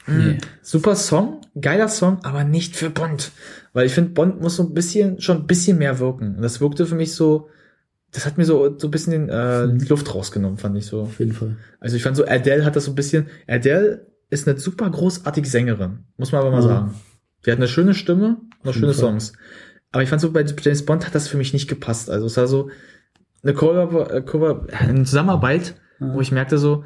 Mm, 0.08 0.18
Nee. 0.18 0.38
Super 0.62 0.96
Song, 0.96 1.42
geiler 1.60 1.88
Song, 1.88 2.20
aber 2.24 2.44
nicht 2.44 2.76
für 2.76 2.90
Bond. 2.92 3.32
Weil 3.74 3.86
ich 3.88 3.92
finde, 3.94 4.12
Bond 4.12 4.40
muss 4.42 4.56
so 4.56 4.64
ein 4.64 4.74
bisschen, 4.76 5.20
schon 5.20 5.38
ein 5.38 5.48
bisschen 5.48 5.78
mehr 5.80 5.98
wirken. 6.00 6.36
Und 6.36 6.42
das 6.44 6.62
wirkte 6.62 6.86
für 6.86 6.94
mich 6.96 7.14
so, 7.16 7.50
das 8.12 8.26
hat 8.26 8.38
mir 8.38 8.46
so, 8.46 8.78
so 8.78 8.88
ein 8.88 8.92
bisschen 8.92 9.12
den, 9.12 9.30
äh, 9.30 9.66
Mhm. 9.66 9.80
die 9.80 9.86
Luft 9.86 10.14
rausgenommen, 10.14 10.58
fand 10.60 10.78
ich 10.78 10.86
so. 10.86 11.02
Auf 11.02 11.20
jeden 11.20 11.34
Fall. 11.34 11.58
Also 11.80 11.96
ich 11.96 12.04
fand 12.04 12.16
so, 12.18 12.26
Adele 12.28 12.66
hat 12.66 12.76
das 12.76 12.86
so 12.86 12.92
ein 12.92 12.96
bisschen, 12.96 13.28
Adele 13.48 14.06
ist 14.30 14.48
eine 14.48 14.60
super 14.60 14.90
großartige 14.90 15.48
Sängerin, 15.48 16.00
muss 16.18 16.32
man 16.32 16.42
aber 16.42 16.52
mal 16.52 16.62
Mhm. 16.62 16.68
sagen. 16.68 16.94
Die 17.46 17.52
hat 17.52 17.58
eine 17.58 17.68
schöne 17.68 17.94
Stimme, 17.96 18.38
noch 18.64 18.74
schöne. 18.74 18.94
Songs. 18.94 19.34
Aber 19.92 20.04
ich 20.04 20.10
fand 20.10 20.22
so, 20.22 20.32
bei 20.32 20.44
James 20.44 20.86
Bond 20.86 21.06
hat 21.08 21.16
das 21.16 21.28
für 21.28 21.38
mich 21.38 21.54
nicht 21.54 21.68
gepasst. 21.68 22.10
Also 22.10 22.26
es 22.28 22.38
war 22.38 22.48
so 22.48 22.70
eine 23.46 23.54
Collab- 23.54 24.70
äh, 24.72 24.76
eine 24.76 25.04
Zusammenarbeit, 25.04 25.76
Ja. 26.00 26.14
wo 26.14 26.22
ich 26.22 26.32
merkte 26.32 26.58
so, 26.58 26.84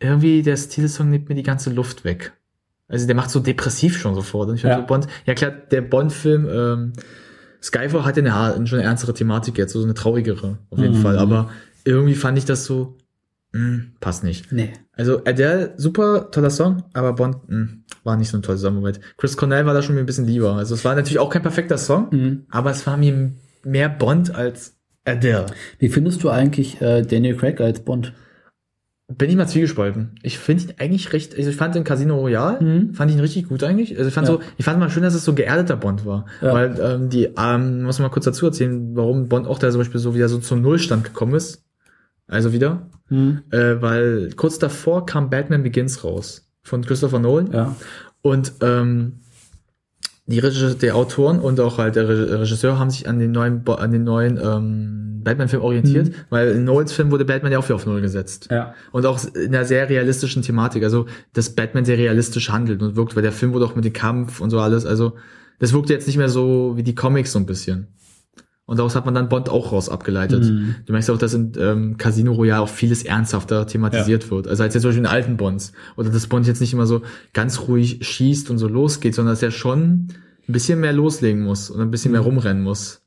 irgendwie 0.00 0.42
der 0.42 0.54
Titelsong 0.56 1.08
nimmt 1.10 1.28
mir 1.28 1.34
die 1.34 1.42
ganze 1.42 1.70
Luft 1.70 2.04
weg. 2.04 2.32
Also 2.88 3.06
der 3.06 3.16
macht 3.16 3.30
so 3.30 3.40
depressiv 3.40 3.98
schon 3.98 4.14
sofort. 4.14 4.48
Und 4.50 4.56
ich 4.56 4.62
fand 4.62 4.72
Ja. 4.74 4.80
so 4.80 4.86
Bond, 4.86 5.06
ja 5.24 5.34
klar, 5.34 5.50
der 5.50 5.80
Bond-Film 5.80 6.48
ähm, 6.50 6.92
Skyfall 7.62 8.04
hatte 8.04 8.20
eine, 8.20 8.34
eine 8.34 8.66
schon 8.66 8.78
eine 8.78 8.86
ernstere 8.88 9.14
Thematik 9.14 9.56
jetzt, 9.56 9.72
so 9.72 9.82
eine 9.82 9.94
traurigere 9.94 10.58
auf 10.70 10.78
jeden 10.78 10.98
Mhm. 10.98 11.02
Fall. 11.02 11.18
Aber 11.18 11.48
irgendwie 11.84 12.14
fand 12.14 12.36
ich 12.36 12.44
das 12.44 12.66
so, 12.66 12.98
mh, 13.52 13.84
passt 14.00 14.22
nicht. 14.22 14.52
Nee. 14.52 14.72
Also 14.92 15.22
Adele, 15.24 15.72
super 15.78 16.30
toller 16.30 16.50
Song, 16.50 16.82
aber 16.92 17.14
Bond 17.14 17.48
mh, 17.48 17.68
war 18.04 18.16
nicht 18.18 18.28
so 18.28 18.36
eine 18.36 18.42
tolle 18.42 18.58
Zusammenarbeit. 18.58 19.00
Chris 19.16 19.36
Cornell 19.38 19.64
war 19.64 19.72
da 19.72 19.80
schon 19.80 19.94
mir 19.94 20.02
ein 20.02 20.06
bisschen 20.06 20.26
lieber. 20.26 20.54
Also 20.56 20.74
es 20.74 20.84
war 20.84 20.94
natürlich 20.94 21.18
auch 21.18 21.30
kein 21.30 21.42
perfekter 21.42 21.78
Song, 21.78 22.08
Mhm. 22.10 22.46
aber 22.50 22.70
es 22.70 22.86
war 22.86 22.98
mir 22.98 23.32
mehr 23.64 23.88
Bond 23.88 24.34
als 24.34 24.73
Adele. 25.04 25.46
Wie 25.78 25.88
findest 25.88 26.22
du 26.22 26.30
eigentlich 26.30 26.80
äh, 26.80 27.02
Daniel 27.02 27.36
Craig 27.36 27.60
als 27.60 27.80
Bond? 27.80 28.12
Bin 29.06 29.28
ich 29.28 29.36
mal 29.36 29.46
zwiegespalten. 29.46 30.12
Ich 30.22 30.38
finde 30.38 30.62
ihn 30.64 30.74
eigentlich 30.78 31.12
recht, 31.12 31.36
also 31.36 31.50
ich 31.50 31.56
fand 31.56 31.74
den 31.74 31.84
Casino 31.84 32.18
Royale, 32.18 32.58
Mhm. 32.62 32.94
fand 32.94 33.10
ihn 33.10 33.20
richtig 33.20 33.48
gut 33.48 33.62
eigentlich. 33.62 33.96
Also 33.98 34.08
ich 34.08 34.14
fand 34.14 34.26
Ja. 34.28 34.34
so, 34.34 34.40
ich 34.56 34.64
fand 34.64 34.78
mal 34.80 34.88
schön, 34.88 35.02
dass 35.02 35.14
es 35.14 35.24
so 35.26 35.34
geerdeter 35.34 35.76
Bond 35.76 36.06
war. 36.06 36.24
Ja. 36.40 36.54
Weil 36.54 36.80
ähm, 36.80 37.10
die, 37.10 37.28
ähm, 37.36 37.82
muss 37.82 37.98
man 37.98 38.08
mal 38.08 38.12
kurz 38.12 38.24
dazu 38.24 38.46
erzählen, 38.46 38.96
warum 38.96 39.28
Bond 39.28 39.46
auch 39.46 39.58
da 39.58 39.70
zum 39.70 39.80
Beispiel 39.80 40.00
so 40.00 40.14
wieder 40.14 40.30
so 40.30 40.38
zum 40.38 40.62
Nullstand 40.62 41.04
gekommen 41.04 41.34
ist. 41.34 41.62
Also 42.26 42.54
wieder. 42.54 42.88
Mhm. 43.10 43.42
Äh, 43.50 43.82
weil 43.82 44.30
kurz 44.36 44.58
davor 44.58 45.04
kam 45.04 45.28
Batman 45.28 45.62
Begins 45.62 46.02
raus 46.02 46.48
von 46.62 46.82
Christopher 46.82 47.18
Nolan. 47.18 47.52
Ja. 47.52 47.76
Und 48.22 48.52
ähm, 48.62 49.20
die 50.26 50.38
Regisseur, 50.38 50.74
der 50.74 50.96
Autoren 50.96 51.38
und 51.38 51.60
auch 51.60 51.78
halt 51.78 51.96
der 51.96 52.08
Re- 52.08 52.40
Regisseur 52.40 52.78
haben 52.78 52.90
sich 52.90 53.08
an 53.08 53.18
den 53.18 53.32
neuen, 53.32 53.66
an 53.68 53.90
den 53.90 54.04
neuen 54.04 54.38
ähm, 54.42 55.20
Batman-Film 55.24 55.62
orientiert, 55.62 56.08
Mhm. 56.08 56.14
weil 56.30 56.48
in 56.50 56.64
Nolans 56.64 56.92
Film 56.92 57.10
wurde 57.10 57.24
Batman 57.24 57.52
ja 57.52 57.58
auch 57.58 57.64
wieder 57.64 57.74
auf 57.76 57.86
Null 57.86 58.00
gesetzt. 58.00 58.48
Ja. 58.50 58.74
Und 58.92 59.06
auch 59.06 59.18
in 59.34 59.54
einer 59.54 59.64
sehr 59.64 59.88
realistischen 59.88 60.42
Thematik, 60.42 60.82
also 60.84 61.06
dass 61.32 61.50
Batman 61.50 61.84
sehr 61.84 61.98
realistisch 61.98 62.50
handelt 62.50 62.82
und 62.82 62.96
wirkt, 62.96 63.16
weil 63.16 63.22
der 63.22 63.32
Film 63.32 63.52
wurde 63.52 63.64
auch 63.66 63.74
mit 63.74 63.84
dem 63.84 63.92
Kampf 63.92 64.40
und 64.40 64.50
so 64.50 64.60
alles, 64.60 64.84
also 64.86 65.14
das 65.60 65.72
wirkte 65.72 65.92
jetzt 65.92 66.06
nicht 66.06 66.16
mehr 66.18 66.28
so 66.28 66.72
wie 66.76 66.82
die 66.82 66.94
Comics 66.94 67.32
so 67.32 67.38
ein 67.38 67.46
bisschen. 67.46 67.86
Und 68.66 68.78
daraus 68.78 68.96
hat 68.96 69.04
man 69.04 69.14
dann 69.14 69.28
Bond 69.28 69.50
auch 69.50 69.72
raus 69.72 69.90
abgeleitet. 69.90 70.44
Mhm. 70.44 70.76
Du 70.86 70.92
merkst 70.92 71.10
auch, 71.10 71.18
dass 71.18 71.34
in 71.34 71.52
ähm, 71.58 71.96
Casino 71.98 72.32
Royale 72.32 72.62
auch 72.62 72.68
vieles 72.68 73.02
ernsthafter 73.04 73.66
thematisiert 73.66 74.30
wird. 74.30 74.48
Also 74.48 74.62
als 74.62 74.72
jetzt 74.72 74.82
zum 74.82 74.88
Beispiel 74.88 75.04
in 75.04 75.10
alten 75.10 75.36
Bonds. 75.36 75.72
Oder 75.96 76.08
dass 76.08 76.26
Bond 76.28 76.46
jetzt 76.46 76.60
nicht 76.62 76.72
immer 76.72 76.86
so 76.86 77.02
ganz 77.34 77.60
ruhig 77.68 77.98
schießt 78.06 78.48
und 78.50 78.56
so 78.56 78.66
losgeht, 78.66 79.14
sondern 79.14 79.34
dass 79.34 79.42
er 79.42 79.50
schon 79.50 80.08
ein 80.48 80.52
bisschen 80.52 80.80
mehr 80.80 80.94
loslegen 80.94 81.42
muss 81.42 81.68
und 81.68 81.80
ein 81.82 81.90
bisschen 81.90 82.12
mehr 82.12 82.22
Mhm. 82.22 82.26
rumrennen 82.28 82.62
muss. 82.62 83.02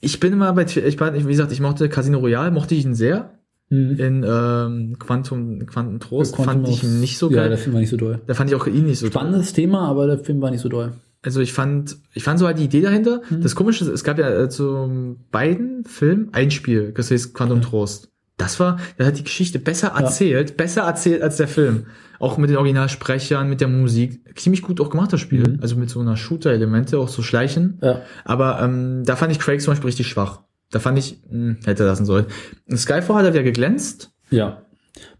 Ich 0.00 0.20
bin 0.20 0.32
immer 0.34 0.52
bei, 0.52 0.64
ich 0.66 1.00
war, 1.00 1.14
wie 1.14 1.22
gesagt, 1.22 1.52
ich 1.52 1.60
mochte 1.60 1.88
Casino 1.88 2.18
Royale, 2.18 2.50
mochte 2.50 2.74
ich 2.74 2.84
ihn 2.84 2.94
sehr. 2.94 3.30
Mhm. 3.70 3.96
In 3.98 4.24
ähm, 4.28 4.96
Quantum, 4.98 5.66
Quantum 5.66 5.98
Trost 6.00 6.34
Quantum 6.36 6.64
fand 6.64 6.68
ich 6.68 6.84
ihn 6.84 7.00
nicht 7.00 7.18
so 7.18 7.30
Ja, 7.30 7.36
geil. 7.38 7.48
der 7.48 7.58
Film 7.58 7.72
war 7.74 7.80
nicht 7.80 7.90
so 7.90 7.96
doll. 7.96 8.20
da 8.26 8.34
fand 8.34 8.50
ich 8.50 8.56
auch 8.56 8.66
ihn 8.66 8.84
nicht 8.84 8.98
so. 8.98 9.06
Spannendes 9.06 9.54
Thema, 9.54 9.88
aber 9.88 10.06
der 10.06 10.18
Film 10.18 10.40
war 10.42 10.50
nicht 10.50 10.60
so 10.60 10.68
doll. 10.68 10.92
Also 11.26 11.40
ich 11.40 11.52
fand, 11.52 11.96
ich 12.14 12.22
fand 12.22 12.38
so 12.38 12.46
halt 12.46 12.58
die 12.58 12.64
Idee 12.64 12.80
dahinter. 12.80 13.20
Mhm. 13.28 13.42
Das 13.42 13.54
Komische 13.54 13.84
ist, 13.84 13.90
es 13.90 14.04
gab 14.04 14.18
ja 14.18 14.30
äh, 14.30 14.48
zu 14.48 15.16
beiden 15.30 15.84
Filmen 15.84 16.28
ein 16.32 16.50
Spiel, 16.50 16.92
das 16.92 17.10
heißt 17.10 17.34
Quantum 17.34 17.58
Ja. 17.60 17.64
Trost. 17.66 18.10
Das 18.38 18.60
war, 18.60 18.78
das 18.96 19.06
hat 19.08 19.18
die 19.18 19.24
Geschichte 19.24 19.58
besser 19.58 19.88
Ja. 19.88 20.00
erzählt, 20.00 20.56
besser 20.56 20.82
erzählt 20.82 21.22
als 21.22 21.36
der 21.36 21.48
Film. 21.48 21.86
Auch 22.18 22.38
mit 22.38 22.48
den 22.48 22.56
Originalsprechern, 22.56 23.48
mit 23.48 23.60
der 23.60 23.68
Musik. 23.68 24.20
Ziemlich 24.38 24.62
gut 24.62 24.80
auch 24.80 24.88
gemacht, 24.90 25.12
das 25.12 25.20
Spiel. 25.20 25.40
Mhm. 25.48 25.58
Also 25.60 25.76
mit 25.76 25.90
so 25.90 26.00
einer 26.00 26.16
Shooter-Elemente, 26.16 26.98
auch 26.98 27.08
so 27.08 27.22
Schleichen. 27.22 27.78
Ja. 27.82 28.02
Aber 28.24 28.60
ähm, 28.62 29.02
da 29.04 29.16
fand 29.16 29.32
ich 29.32 29.38
Craig 29.38 29.60
zum 29.60 29.72
Beispiel 29.72 29.88
richtig 29.88 30.06
schwach. 30.06 30.42
Da 30.70 30.78
fand 30.78 30.98
ich, 30.98 31.20
mh, 31.30 31.56
hätte 31.64 31.84
lassen 31.84 32.04
sollen. 32.06 32.26
Skyfall 32.74 33.16
hat 33.16 33.24
er 33.26 33.32
wieder 33.34 33.42
geglänzt. 33.42 34.12
Ja. 34.30 34.62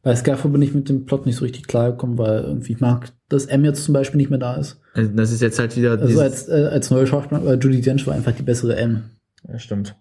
Bei 0.03 0.15
Skyfall 0.15 0.51
bin 0.51 0.63
ich 0.63 0.73
mit 0.75 0.89
dem 0.89 1.05
Plot 1.05 1.27
nicht 1.27 1.37
so 1.37 1.45
richtig 1.45 1.67
klar 1.67 1.91
gekommen, 1.91 2.17
weil 2.19 2.43
irgendwie 2.45 2.73
ich 2.73 2.81
mag, 2.81 3.13
dass 3.29 3.47
M 3.47 3.65
jetzt 3.65 3.85
zum 3.85 3.93
Beispiel 3.95 4.19
nicht 4.19 4.31
mehr 4.31 4.39
da 4.39 4.55
ist. 4.57 4.81
Also 4.95 5.11
Das 5.13 5.33
ist 5.33 5.43
jetzt 5.43 5.59
halt 5.59 5.77
wieder 5.77 5.93
Also 6.01 6.21
als, 6.21 6.49
äh, 6.49 6.69
als 6.71 6.91
neue 6.91 7.07
Schauspielerin, 7.07 7.47
weil 7.47 7.59
Judy 7.59 7.81
Dench 7.81 8.07
war 8.07 8.15
einfach 8.15 8.33
die 8.33 8.43
bessere 8.43 8.77
M. 8.77 9.11
ja, 9.49 9.59
stimmt. 9.59 9.97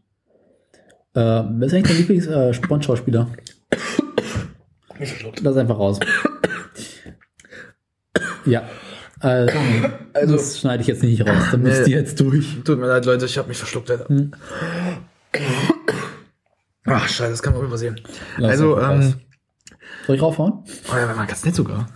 Äh, 1.13 1.19
wer 1.21 1.61
ist 1.67 1.73
eigentlich 1.73 1.87
dein 1.87 1.97
Lieblings 1.97 2.27
äh? 2.27 2.51
Lass 5.41 5.57
einfach 5.57 5.77
raus. 5.79 5.99
ja. 8.45 8.63
Also, 9.19 9.57
Also- 10.13 10.35
das 10.35 10.59
schneide 10.59 10.81
ich 10.81 10.87
jetzt 10.87 11.03
nicht 11.03 11.21
raus. 11.25 11.43
Da 11.51 11.57
müsst 11.57 11.85
Nee. 11.85 11.93
ihr 11.93 11.97
jetzt 11.99 12.19
durch. 12.19 12.57
Tut 12.63 12.79
mir 12.79 12.87
leid, 12.87 13.05
Leute, 13.05 13.25
ich 13.25 13.37
habe 13.37 13.47
mich 13.47 13.57
verschluckt, 13.57 13.89
Alter. 13.89 14.07
Hm. 14.09 14.31
Ach, 16.85 17.07
scheiße, 17.07 17.31
das 17.31 17.41
kann 17.41 17.53
man 17.53 17.63
übersehen. 17.65 17.99
Lass 18.37 18.51
also, 18.51 18.77
ähm, 18.77 18.83
raus. 18.83 19.17
Soll 20.05 20.15
ich 20.15 20.21
raufhauen? 20.21 20.53
oh 20.93 20.95
ja, 20.97 21.07
man 21.15 21.27
ganz 21.27 21.43
nett 21.45 21.55
sogar. 21.55 21.87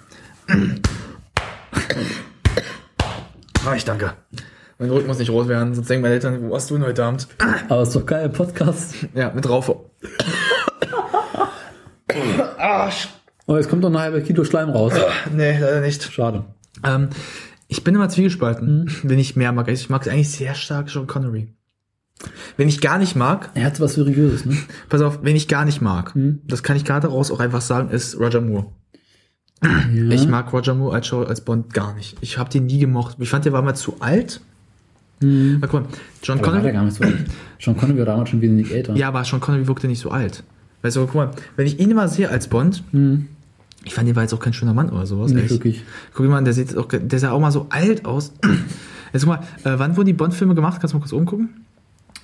Ah, 3.65 3.75
ich 3.75 3.83
danke. 3.83 4.13
Mein 4.77 4.89
Rücken 4.89 5.07
muss 5.07 5.19
nicht 5.19 5.29
rot 5.29 5.49
werden, 5.49 5.75
sonst 5.75 5.89
denken 5.89 6.03
meine 6.03 6.13
Eltern, 6.13 6.41
wo 6.41 6.51
warst 6.51 6.69
du 6.69 6.75
denn 6.75 6.85
heute 6.85 7.03
Abend? 7.03 7.27
Aber 7.67 7.81
ist 7.81 7.93
doch 7.93 8.05
geil, 8.05 8.29
Podcast. 8.29 8.95
Ja, 9.13 9.31
mit 9.31 9.45
drauf. 9.45 9.69
Arsch. 12.57 13.09
Oh, 13.47 13.57
jetzt 13.57 13.69
kommt 13.69 13.83
doch 13.83 13.89
eine 13.89 13.99
halbe 13.99 14.21
Kilo 14.21 14.43
Schleim 14.45 14.69
raus. 14.69 14.93
Nee, 15.33 15.57
leider 15.59 15.81
nicht. 15.81 16.03
Schade. 16.11 16.45
Ähm, 16.85 17.09
ich 17.67 17.83
bin 17.83 17.95
immer 17.95 18.07
zwiegespalten, 18.09 18.89
wenn 19.03 19.19
ich 19.19 19.35
mehr 19.35 19.51
mag. 19.51 19.67
Ich 19.67 19.89
mag 19.89 20.07
eigentlich 20.07 20.31
sehr 20.31 20.55
stark 20.55 20.87
John 20.89 21.05
Connery. 21.07 21.53
Wenn 22.57 22.69
ich 22.69 22.79
gar 22.81 22.97
nicht 22.97 23.15
mag, 23.15 23.49
Er 23.55 23.65
hat 23.65 23.79
was 23.79 23.93
Seriöses, 23.95 24.45
ne? 24.45 24.57
pass 24.89 25.01
auf, 25.01 25.19
wenn 25.23 25.35
ich 25.35 25.47
gar 25.47 25.65
nicht 25.65 25.81
mag, 25.81 26.15
Mhm. 26.15 26.41
das 26.45 26.63
kann 26.63 26.75
ich 26.77 26.85
gerade 26.85 27.07
daraus 27.07 27.31
auch 27.31 27.39
einfach 27.39 27.61
sagen, 27.61 27.89
ist 27.89 28.19
Roger 28.19 28.41
Moore. 28.41 28.67
Ja. 29.63 30.09
Ich 30.11 30.27
mag 30.27 30.51
Roger 30.53 30.73
Moore 30.75 30.95
als, 30.95 31.07
Schau- 31.07 31.23
als 31.23 31.41
Bond 31.41 31.73
gar 31.73 31.93
nicht. 31.95 32.15
Ich 32.21 32.37
habe 32.37 32.49
den 32.49 32.65
nie 32.65 32.79
gemocht. 32.79 33.17
Ich 33.19 33.29
fand, 33.29 33.43
der 33.45 33.51
war 33.53 33.61
mal 33.61 33.75
zu 33.75 33.97
alt. 33.99 34.39
Mhm. 35.21 35.57
Na, 35.59 35.67
guck 35.67 35.81
mal, 35.81 35.89
John 36.23 36.37
Aber 36.39 36.47
war 36.47 36.53
Connery. 36.55 36.71
gar 36.73 36.83
nicht 36.85 36.95
so 36.95 37.03
alt. 37.03 37.17
John 37.59 37.75
Connery 37.75 37.99
war 37.99 38.05
damals 38.05 38.29
schon 38.29 38.39
wesentlich 38.41 38.73
älter. 38.73 38.95
Ja, 38.95 39.09
aber 39.09 39.23
Sean 39.25 39.41
Connery 39.41 39.67
wirkte 39.67 39.87
nicht 39.87 39.99
so 39.99 40.11
alt. 40.11 40.43
Weißt 40.81 40.95
du, 40.95 41.01
guck 41.05 41.15
mal, 41.15 41.31
wenn 41.57 41.67
ich 41.67 41.77
ihn 41.79 41.91
immer 41.91 42.07
sehe 42.07 42.29
als 42.29 42.47
Bond, 42.47 42.83
Mhm. 42.93 43.27
ich 43.83 43.93
fand, 43.93 44.07
der 44.07 44.15
war 44.15 44.23
jetzt 44.23 44.33
auch 44.33 44.39
kein 44.39 44.53
schöner 44.53 44.73
Mann 44.73 44.89
oder 44.91 45.05
sowas. 45.05 45.31
Nicht 45.33 45.43
echt. 45.43 45.51
wirklich. 45.51 45.83
Guck 46.13 46.25
mal, 46.27 46.41
der 46.41 46.53
sieht 46.53 46.77
auch, 46.77 46.87
der 46.87 47.19
sah 47.19 47.31
auch 47.31 47.39
mal 47.41 47.51
so 47.51 47.67
alt 47.69 48.05
aus. 48.05 48.31
Jetzt 49.11 49.25
guck 49.25 49.39
mal, 49.39 49.39
äh, 49.63 49.77
wann 49.79 49.97
wurden 49.97 50.05
die 50.05 50.13
Bond-Filme 50.13 50.53
gemacht? 50.55 50.79
Kannst 50.79 50.93
du 50.93 50.97
mal 50.97 51.01
kurz 51.01 51.11
umgucken? 51.13 51.49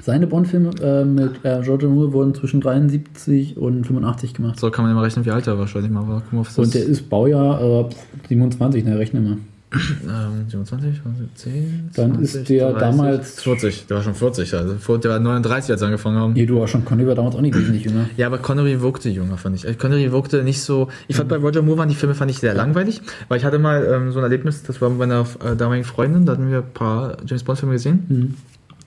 Seine 0.04 0.28
Bond-Filme 0.28 0.72
äh, 0.82 1.04
mit 1.06 1.44
äh, 1.44 1.54
Roger 1.56 1.88
Moore 1.88 2.14
wurden 2.14 2.36
zwischen 2.36 2.62
73 2.62 3.58
und 3.58 3.86
85 3.88 4.34
gemacht. 4.34 4.60
So 4.60 4.70
kann 4.70 4.86
man 4.86 4.92
immer 4.92 5.04
rechnen, 5.04 5.26
wie 5.26 5.32
alt 5.32 5.48
er 5.48 5.58
wahrscheinlich 5.58 5.92
mal 5.92 6.08
war. 6.08 6.22
Mal, 6.32 6.46
Und 6.58 6.74
der 6.74 6.84
ist 6.84 7.10
Baujahr 7.10 7.62
äh, 7.62 7.90
27, 8.30 8.84
ne, 8.86 9.00
rechne 9.00 9.22
mal. 9.22 9.38
ähm, 9.74 10.46
27, 10.48 11.02
10, 11.36 11.90
Dann 11.96 12.22
ist 12.22 12.48
der 12.48 12.72
damals- 12.74 13.42
40, 13.42 13.88
der 13.88 13.98
war 13.98 14.04
schon 14.04 14.14
40, 14.14 14.54
also 14.54 14.98
der 14.98 15.12
war 15.12 15.20
39, 15.20 15.72
als 15.72 15.82
wir 15.82 15.88
angefangen 15.88 16.18
haben. 16.18 16.34
Nee, 16.34 16.46
du 16.46 16.60
war 16.60 16.68
schon 16.68 16.86
Conny 16.86 17.06
war 17.08 17.16
damals 17.16 17.36
auch 17.36 17.42
nicht 17.42 17.58
wesentlich 17.58 17.84
jünger. 17.86 18.06
Ja, 18.16 18.28
aber 18.28 18.38
Connery 18.38 18.80
wirkte 18.82 19.10
jünger, 19.10 19.38
fand 19.38 19.56
ich. 19.56 19.66
Also 19.66 19.78
Connery 19.78 20.12
wirkte 20.12 20.44
nicht 20.44 20.62
so. 20.62 20.88
Ich 21.08 21.16
fand 21.18 21.28
bei 21.30 21.38
Roger 21.38 21.62
Moore 21.62 21.80
waren 21.80 21.90
die 21.90 21.96
Filme 21.96 22.16
fand 22.16 22.32
ich 22.32 22.38
sehr 22.38 22.54
langweilig, 22.54 23.02
weil 23.28 23.38
ich 23.40 23.44
hatte 23.46 23.60
mal 23.60 23.84
ähm, 23.92 24.12
so 24.12 24.20
ein 24.20 24.24
Erlebnis, 24.24 24.64
das 24.64 24.80
war 24.82 24.90
mit 24.90 25.00
meiner 25.00 25.26
äh, 25.44 25.56
damaligen 25.58 25.86
Freundin, 25.86 26.26
da 26.26 26.34
hatten 26.34 26.50
wir 26.52 26.60
ein 26.60 26.74
paar 26.74 27.18
James 27.26 27.44
Bond 27.44 27.60
Filme 27.60 27.74
gesehen. 27.74 28.06
Mhm. 28.08 28.34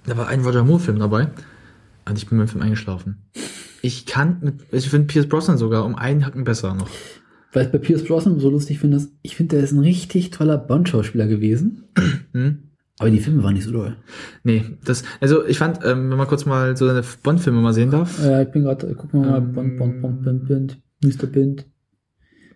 Da 0.08 0.16
war 0.16 0.28
ein 0.28 0.40
Roger 0.40 0.64
Moore 0.64 0.80
Film 0.80 0.98
dabei 0.98 1.28
und 2.08 2.16
ich 2.16 2.26
bin 2.26 2.38
mit 2.38 2.48
dem 2.48 2.52
Film 2.52 2.62
eingeschlafen. 2.62 3.18
Ich 3.82 4.06
kann 4.06 4.38
mit, 4.40 4.54
ich 4.72 4.88
finde 4.88 5.06
Pierce 5.06 5.28
Brosnan 5.28 5.58
sogar 5.58 5.84
um 5.84 5.96
einen 5.96 6.24
Hacken 6.24 6.44
besser 6.44 6.72
noch. 6.74 6.88
Weil 7.52 7.66
ich 7.66 7.72
bei 7.72 7.78
Pierce 7.78 8.04
Brosnan 8.04 8.40
so 8.40 8.48
lustig 8.48 8.78
finde, 8.78 8.96
ist, 8.96 9.12
ich 9.22 9.36
finde, 9.36 9.56
der 9.56 9.64
ist 9.64 9.72
ein 9.72 9.80
richtig 9.80 10.30
toller 10.30 10.56
Bond-Schauspieler 10.56 11.26
gewesen. 11.26 11.84
Hm? 12.32 12.62
Aber 12.98 13.10
die 13.10 13.20
Filme 13.20 13.42
waren 13.42 13.52
nicht 13.54 13.64
so 13.64 13.70
doll. 13.70 13.96
Nee, 14.44 14.64
das, 14.84 15.04
also 15.20 15.44
ich 15.46 15.58
fand, 15.58 15.80
ähm, 15.84 16.10
wenn 16.10 16.16
man 16.18 16.26
kurz 16.26 16.46
mal 16.46 16.74
so 16.76 16.86
seine 16.86 17.02
Bond-Filme 17.22 17.60
mal 17.60 17.74
sehen 17.74 17.90
darf, 17.90 18.18
Äh, 18.24 18.44
ich 18.44 18.50
bin 18.50 18.62
gerade, 18.62 18.94
gucken 18.94 19.22
wir 19.22 19.30
mal, 19.30 19.38
Ähm, 19.38 19.52
Bond, 19.52 19.76
Bond, 19.76 20.00
Bond, 20.00 20.24
Bond, 20.24 20.48
Bond, 20.48 20.78
Mr. 21.04 21.26
Bond. 21.26 21.66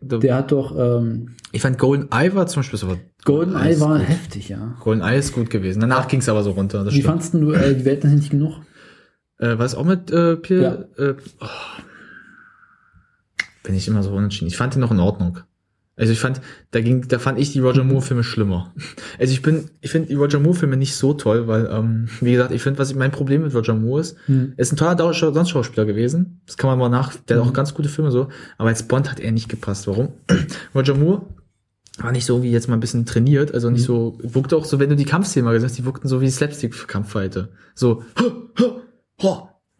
Der 0.02 0.34
hat 0.34 0.52
doch, 0.52 0.76
ähm, 0.76 1.36
ich 1.52 1.62
fand 1.62 1.78
Golden 1.78 2.08
Eye 2.10 2.34
war 2.34 2.46
zum 2.46 2.60
Beispiel 2.60 2.78
so 2.78 2.96
Golden 3.24 3.54
Eye 3.56 3.78
war 3.80 3.98
gut. 3.98 4.08
heftig, 4.08 4.48
ja. 4.48 4.76
Golden 4.80 5.02
Eye 5.02 5.18
ist 5.18 5.32
gut 5.32 5.50
gewesen. 5.50 5.80
Danach 5.80 6.08
ging 6.08 6.20
es 6.20 6.28
aber 6.28 6.42
so 6.42 6.52
runter. 6.52 6.84
Das 6.84 6.92
Wie 6.94 6.98
stimmt. 7.00 7.06
fandst 7.06 7.34
du 7.34 7.52
äh, 7.52 7.74
die 7.74 7.84
Welt 7.84 8.04
ist 8.04 8.12
nicht 8.12 8.30
genug? 8.30 8.54
Äh, 9.38 9.58
war 9.58 9.66
es 9.66 9.74
auch 9.74 9.84
mit 9.84 10.10
äh, 10.10 10.36
Pierre? 10.36 10.88
Äh, 10.96 11.14
oh. 11.40 11.46
Bin 13.62 13.74
ich 13.74 13.86
immer 13.86 14.02
so 14.02 14.10
unentschieden. 14.10 14.48
Ich 14.48 14.56
fand 14.56 14.74
ihn 14.74 14.80
noch 14.80 14.90
in 14.90 14.98
Ordnung. 15.00 15.38
Also 16.02 16.12
ich 16.12 16.18
fand, 16.18 16.40
da 16.72 16.80
ging, 16.80 17.06
da 17.06 17.20
fand 17.20 17.38
ich 17.38 17.52
die 17.52 17.60
Roger 17.60 17.84
Moore 17.84 18.02
Filme 18.02 18.24
schlimmer. 18.24 18.74
Also 19.20 19.32
ich 19.32 19.40
bin, 19.40 19.70
ich 19.80 19.92
finde 19.92 20.08
die 20.08 20.14
Roger 20.16 20.40
Moore 20.40 20.56
Filme 20.56 20.76
nicht 20.76 20.96
so 20.96 21.14
toll, 21.14 21.46
weil, 21.46 21.68
ähm, 21.72 22.08
wie 22.20 22.32
gesagt, 22.32 22.50
ich 22.50 22.60
finde, 22.60 22.80
was 22.80 22.90
ich, 22.90 22.96
mein 22.96 23.12
Problem 23.12 23.42
mit 23.42 23.54
Roger 23.54 23.74
Moore 23.74 24.00
ist, 24.00 24.16
Hm. 24.26 24.54
er 24.56 24.62
ist 24.62 24.72
ein 24.72 24.76
toller 24.76 25.14
Sonstschauspieler 25.14 25.86
gewesen. 25.86 26.40
Das 26.46 26.56
kann 26.56 26.68
man 26.70 26.78
mal 26.80 26.88
nach, 26.88 27.14
der 27.14 27.36
hat 27.36 27.44
Mhm. 27.44 27.50
auch 27.50 27.54
ganz 27.54 27.72
gute 27.72 27.88
Filme 27.88 28.10
so, 28.10 28.28
aber 28.58 28.68
als 28.70 28.82
Bond 28.82 29.08
hat 29.12 29.20
er 29.20 29.30
nicht 29.30 29.48
gepasst. 29.48 29.86
Warum? 29.86 30.08
Roger 30.74 30.94
Moore 30.96 31.22
war 31.98 32.10
nicht 32.10 32.26
so 32.26 32.42
wie 32.42 32.50
jetzt 32.50 32.66
mal 32.68 32.74
ein 32.74 32.80
bisschen 32.80 33.06
trainiert, 33.06 33.54
also 33.54 33.70
nicht 33.70 33.82
Mhm. 33.82 33.86
so, 33.86 34.18
wirkte 34.24 34.56
auch 34.56 34.64
so, 34.64 34.80
wenn 34.80 34.90
du 34.90 34.96
die 34.96 35.04
Kampfszenen 35.04 35.44
mal 35.44 35.52
gesehen 35.52 35.68
hast, 35.68 35.78
die 35.78 35.84
wirkten 35.84 36.08
so 36.08 36.20
wie 36.20 36.28
Slapstick-Kampffighter. 36.30 37.48
So, 37.76 38.02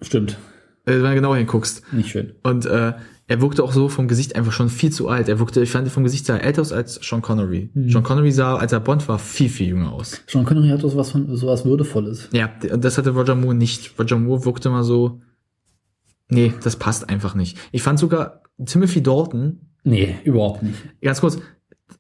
Stimmt. 0.01 0.37
äh, 0.85 0.93
wenn 0.93 1.03
du 1.03 1.15
genau 1.15 1.35
hinguckst. 1.35 1.83
Nicht 1.93 2.11
schön. 2.11 2.35
Und 2.43 2.67
äh, 2.67 2.93
er 3.33 3.41
wirkte 3.41 3.65
auch 3.65 3.73
so 3.73 3.89
vom 3.89 4.09
Gesicht 4.09 4.37
einfach 4.37 4.53
schon 4.53 4.69
viel 4.69 4.91
zu 4.93 5.09
alt. 5.09 5.29
Er 5.29 5.39
wirkte, 5.39 5.63
ich 5.63 5.71
fand 5.71 5.89
vom 5.89 6.05
Gesicht 6.05 6.27
sah 6.27 6.37
er 6.37 6.45
älter 6.45 6.61
aus 6.61 6.71
als 6.73 6.97
Sean 7.03 7.23
Connery. 7.23 7.71
Mhm. 7.73 7.89
Sean 7.89 8.03
Connery 8.03 8.31
sah, 8.31 8.57
als 8.57 8.73
er 8.73 8.81
Bond 8.81 9.09
war, 9.09 9.19
viel, 9.19 9.49
viel 9.49 9.69
jünger 9.69 9.91
aus. 9.93 10.23
Sean 10.27 10.45
Connery 10.45 10.69
hat 10.69 10.81
sowas 10.83 11.11
von, 11.11 11.35
sowas 11.35 11.65
Würdevolles. 11.65 12.29
Ja, 12.33 12.51
das 12.77 12.99
hatte 12.99 13.11
Roger 13.11 13.35
Moore 13.35 13.55
nicht. 13.55 13.99
Roger 13.99 14.19
Moore 14.19 14.45
wirkte 14.45 14.69
mal 14.69 14.85
so, 14.85 15.21
nee, 16.29 16.53
das 16.63 16.77
passt 16.77 17.09
einfach 17.09 17.35
nicht. 17.35 17.57
Ich 17.73 17.83
fand 17.83 17.99
sogar 17.99 18.43
Timothy 18.65 19.03
Dalton, 19.03 19.61
Nee, 19.85 20.17
überhaupt 20.25 20.63
nicht. 20.63 20.77
ganz 21.01 21.21
kurz, 21.21 21.39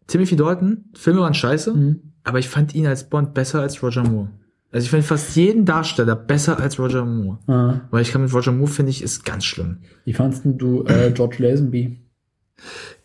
Timothy 0.06 0.36
Dalton, 0.36 0.84
Filme 0.94 1.20
waren 1.20 1.34
scheiße, 1.34 1.72
Mhm. 1.74 2.12
aber 2.24 2.38
ich 2.38 2.48
fand 2.48 2.74
ihn 2.74 2.86
als 2.86 3.08
Bond 3.08 3.34
besser 3.34 3.60
als 3.60 3.82
Roger 3.82 4.02
Moore. 4.04 4.28
Also 4.72 4.84
ich 4.86 4.90
finde 4.90 5.06
fast 5.06 5.36
jeden 5.36 5.64
Darsteller 5.66 6.16
besser 6.16 6.58
als 6.58 6.78
Roger 6.78 7.04
Moore. 7.04 7.38
Ah, 7.46 7.80
Weil 7.90 8.02
ich 8.02 8.10
kann 8.10 8.22
mit 8.22 8.32
Roger 8.32 8.52
Moore, 8.52 8.70
finde 8.70 8.90
ich, 8.90 9.02
ist 9.02 9.24
ganz 9.24 9.44
schlimm. 9.44 9.78
wie 10.04 10.14
fandst 10.14 10.42
du 10.44 10.84
äh, 10.86 11.10
George 11.12 11.36
Lazenby? 11.40 11.98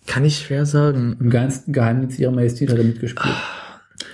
Kann 0.05 0.23
ich 0.23 0.37
schwer 0.39 0.65
sagen. 0.65 1.17
Im 1.19 1.29
geheimsten 1.29 1.73
Geheimnis 1.73 2.17
ihrer 2.17 2.31
Majestät 2.31 2.71
hat 2.71 2.77
er 2.77 2.83
mitgespielt. 2.85 3.35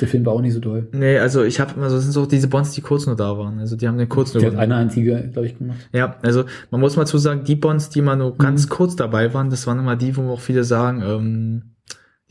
Der 0.02 0.08
Film 0.08 0.26
war 0.26 0.34
auch 0.34 0.42
nicht 0.42 0.54
so 0.54 0.60
doll. 0.60 0.88
Nee, 0.94 1.20
also 1.20 1.44
ich 1.44 1.60
habe 1.60 1.74
immer 1.76 1.90
so, 1.90 1.98
das 1.98 2.06
sind 2.06 2.14
so 2.14 2.26
diese 2.26 2.48
Bonds, 2.48 2.72
die 2.72 2.82
kurz 2.82 3.06
nur 3.06 3.16
da 3.16 3.38
waren. 3.38 3.60
Also 3.60 3.76
die 3.76 3.88
haben 3.88 3.98
den 3.98 4.10
kurz 4.10 4.34
nur. 4.34 4.42
Der 4.42 4.54
hat 4.54 4.58
eine 4.60 4.76
einzige, 4.76 5.30
glaube 5.32 5.46
ich, 5.46 5.58
gemacht. 5.58 5.78
Ja, 5.94 6.16
also 6.24 6.46
man 6.72 6.82
muss 6.82 6.96
mal 6.96 7.06
zu 7.06 7.18
sagen, 7.20 7.44
die 7.44 7.56
Bonds, 7.56 7.90
die 7.90 8.02
mal 8.02 8.16
nur 8.16 8.36
ganz 8.38 8.66
Mhm. 8.66 8.70
kurz 8.70 8.96
dabei 8.96 9.34
waren, 9.34 9.50
das 9.52 9.68
waren 9.68 9.78
immer 9.80 9.96
die, 9.96 10.16
wo 10.18 10.32
auch 10.32 10.40
viele 10.40 10.64
sagen, 10.64 11.04
ähm, 11.06 11.73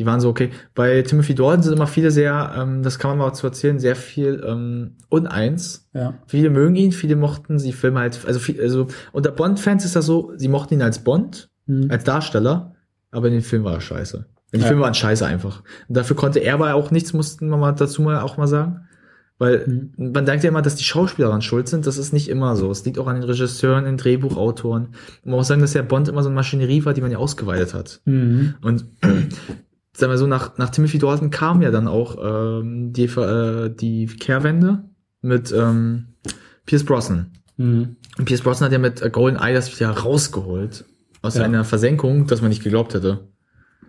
die 0.03 0.07
waren 0.07 0.21
so 0.21 0.29
okay. 0.29 0.51
Bei 0.75 1.03
Timothy 1.03 1.35
Dalton 1.37 1.63
sind 1.63 1.75
immer 1.75 1.87
viele 1.87 2.11
sehr, 2.11 2.53
ähm, 2.57 2.83
das 2.83 2.99
kann 2.99 3.11
man 3.13 3.19
mal 3.19 3.33
zu 3.35 3.47
erzählen, 3.47 3.79
sehr 3.79 3.95
viel 3.95 4.43
ähm, 4.45 4.97
uneins. 5.09 5.89
Ja. 5.95 6.15
Viele 6.27 6.51
mögen 6.51 6.75
ihn, 6.75 6.91
viele 6.91 7.15
mochten 7.15 7.59
sie 7.61 7.73
Filme 7.73 8.01
halt, 8.01 8.19
also 8.27 8.41
viel, 8.41 8.61
also 8.61 8.89
unter 9.13 9.31
Bond-Fans 9.31 9.85
ist 9.85 9.95
das 9.95 10.07
so, 10.07 10.33
sie 10.37 10.49
mochten 10.49 10.75
ihn 10.75 10.83
als 10.83 10.99
Bond, 11.05 11.49
Mhm. 11.67 11.87
als 11.93 12.03
Darsteller, 12.03 12.75
aber 13.13 13.29
in 13.29 13.35
den 13.35 13.43
Film 13.43 13.63
war 13.63 13.75
er 13.75 13.81
scheiße. 13.81 14.27
Die 14.53 14.59
Ja. 14.59 14.67
Filme 14.67 14.83
waren 14.83 14.95
scheiße 14.95 15.25
einfach. 15.25 15.63
Und 15.89 15.97
dafür 15.97 16.17
konnte 16.17 16.41
er 16.41 16.55
aber 16.55 16.75
auch 16.75 16.91
nichts, 16.91 17.13
mussten 17.13 17.49
wir 17.49 17.57
mal 17.57 17.71
dazu 17.73 18.03
mal 18.03 18.19
auch 18.21 18.37
mal 18.37 18.49
sagen. 18.49 18.81
Weil 19.39 19.67
Mhm. 19.97 20.13
man 20.13 20.25
denkt 20.27 20.45
ja 20.45 20.51
immer, 20.51 20.63
dass 20.63 20.77
die 20.77 20.85
Schauspieler 20.85 21.29
daran 21.29 21.43
schuld 21.43 21.67
sind. 21.69 21.87
Das 21.87 21.99
ist 21.99 22.13
nicht 22.13 22.29
immer 22.29 22.55
so. 22.55 22.71
Es 22.71 22.85
liegt 22.85 22.99
auch 22.99 23.07
an 23.09 23.17
den 23.17 23.25
Regisseuren, 23.25 23.85
den 23.87 23.97
Drehbuchautoren. 23.97 24.89
Man 25.25 25.37
muss 25.37 25.49
sagen, 25.49 25.61
dass 25.63 25.73
der 25.73 25.83
Bond 25.83 26.07
immer 26.09 26.23
so 26.23 26.29
eine 26.29 26.37
Maschinerie 26.37 26.85
war, 26.85 26.95
die 26.95 27.01
man 27.01 27.11
ja 27.11 27.19
ausgeweitet 27.19 27.75
hat. 27.75 28.01
Mhm. 28.05 28.55
Und 28.63 28.85
sagen 29.95 30.13
wir 30.13 30.19
so, 30.19 30.27
nach, 30.27 30.57
nach 30.59 30.71
Timothy 30.71 30.99
Dalton 30.99 31.31
kam 31.31 31.63
ja 31.63 31.71
dann 31.71 31.89
auch 31.89 32.17
ähm, 32.23 32.93
die, 32.93 33.05
äh, 33.05 33.69
die 33.75 34.07
Kehrwende 34.07 34.85
mit 35.21 35.53
ähm, 35.53 36.15
Pierce 36.67 36.85
Brosnan. 36.85 37.31
Mhm. 37.57 37.97
Und 38.19 38.25
Pierce 38.25 38.43
Brosnan 38.43 38.67
hat 38.67 38.73
ja 38.73 38.79
mit 38.79 39.03
äh, 39.03 39.11
Golden 39.11 39.39
Eye 39.39 39.55
das 39.55 39.75
wieder 39.75 39.91
rausgeholt. 39.91 40.85
Aus 41.21 41.37
Ja. 41.37 41.45
einer 41.45 41.65
Versenkung, 41.65 42.27
dass 42.27 42.41
man 42.41 42.49
nicht 42.49 42.65
geglaubt 42.65 42.95
hätte. 42.95 43.29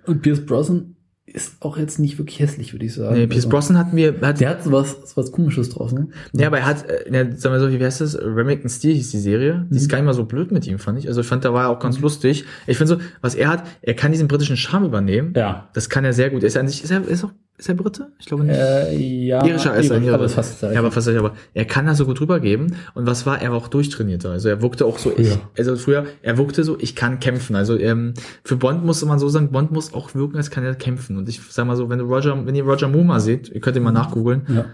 Und 0.05 0.21
Pierce 0.21 0.45
Brosnan 0.45 0.95
ist 1.25 1.55
auch 1.61 1.77
jetzt 1.77 1.99
nicht 1.99 2.17
wirklich 2.17 2.39
hässlich, 2.39 2.73
würde 2.73 2.85
ich 2.85 2.93
sagen. 2.93 3.15
Nee, 3.15 3.27
Pierce 3.27 3.45
Also, 3.45 3.49
Brosnan 3.49 3.77
hat 3.77 3.93
mir, 3.93 4.15
hat, 4.21 4.41
Der 4.41 4.49
hat 4.49 4.63
sowas, 4.63 4.97
sowas 5.05 5.31
komisches 5.31 5.69
draus, 5.69 5.93
ne? 5.93 6.09
ja, 6.33 6.47
aber 6.47 6.59
er 6.59 6.65
hat, 6.65 6.85
äh, 6.89 7.05
ja, 7.11 7.23
sagen 7.37 7.55
wir 7.55 7.59
so, 7.61 7.71
wie 7.71 7.83
heißt 7.83 8.01
das? 8.01 8.17
Remington 8.21 8.69
Steel 8.69 8.93
hieß 8.93 9.11
die 9.11 9.19
Serie. 9.19 9.65
Die 9.71 9.77
ist 9.77 9.85
Mhm. 9.85 9.87
gar 9.89 9.97
nicht 9.99 10.05
mal 10.05 10.13
so 10.13 10.25
blöd 10.25 10.51
mit 10.51 10.67
ihm, 10.67 10.79
fand 10.79 10.99
ich. 10.99 11.07
Also 11.07 11.21
ich 11.21 11.27
fand, 11.27 11.45
da 11.45 11.53
war 11.53 11.63
er 11.63 11.69
auch 11.69 11.79
ganz 11.79 11.97
Mhm. 11.97 12.03
lustig. 12.03 12.43
Ich 12.67 12.77
finde 12.77 12.95
so, 12.95 13.01
was 13.21 13.35
er 13.35 13.47
hat, 13.49 13.63
er 13.81 13.93
kann 13.93 14.11
diesen 14.11 14.27
britischen 14.27 14.57
Charme 14.57 14.85
übernehmen. 14.85 15.33
Ja. 15.35 15.69
Das 15.73 15.89
kann 15.89 16.03
er 16.03 16.11
sehr 16.13 16.29
gut. 16.29 16.43
Er 16.43 16.47
ist 16.47 16.57
an 16.57 16.67
sich, 16.67 16.83
ist 16.83 16.91
er, 16.91 17.07
ist 17.07 17.23
er, 17.23 17.31
ist 17.63 17.69
er 17.69 17.75
Brite? 17.75 18.11
Ich 18.19 18.25
glaube 18.25 18.43
nicht. 18.43 18.57
Äh, 18.57 18.93
ja. 18.97 19.45
Irischer 19.45 19.73
ist 19.77 19.89
er, 19.89 19.95
Irisch, 19.95 20.07
ja, 20.07 20.13
aber 20.15 20.27
fast 20.27 20.61
ja, 20.63 20.77
aber 20.77 20.91
fast, 20.91 21.07
aber 21.07 21.33
er 21.53 21.63
kann 21.63 21.85
da 21.85 21.95
so 21.95 22.05
gut 22.05 22.19
rübergeben. 22.19 22.75
Und 22.93 23.05
was 23.07 23.25
war, 23.25 23.41
er 23.41 23.51
war 23.51 23.57
auch 23.57 23.69
durchtrainierter. 23.69 24.31
Also 24.31 24.49
er 24.49 24.61
wirkte 24.61 24.85
auch 24.85 24.97
so, 24.97 25.13
ich, 25.17 25.29
Ja. 25.29 25.37
also 25.57 25.77
früher, 25.77 26.05
er 26.21 26.37
wirkte 26.37 26.65
so, 26.65 26.77
ich 26.77 26.93
kann 26.93 27.21
kämpfen. 27.21 27.55
Also 27.55 27.77
ähm, 27.77 28.15
für 28.43 28.57
Bond 28.57 28.83
muss 28.83 29.03
man 29.05 29.17
so 29.17 29.29
sagen, 29.29 29.51
Bond 29.51 29.71
muss 29.71 29.93
auch 29.93 30.13
wirken, 30.13 30.35
als 30.35 30.51
kann 30.51 30.65
er 30.65 30.75
kämpfen. 30.75 31.15
Und 31.17 31.29
ich 31.29 31.39
sag 31.49 31.65
mal 31.65 31.77
so, 31.77 31.89
wenn 31.89 31.99
du 31.99 32.05
Roger, 32.05 32.45
wenn 32.45 32.53
ihr 32.53 32.65
Roger 32.65 32.89
Moore 32.89 33.05
mal 33.05 33.19
seht, 33.21 33.47
ihr 33.47 33.61
könnt 33.61 33.77
ihn 33.77 33.83
mal 33.83 33.91
nachgoogeln, 33.93 34.41
Ja. 34.49 34.65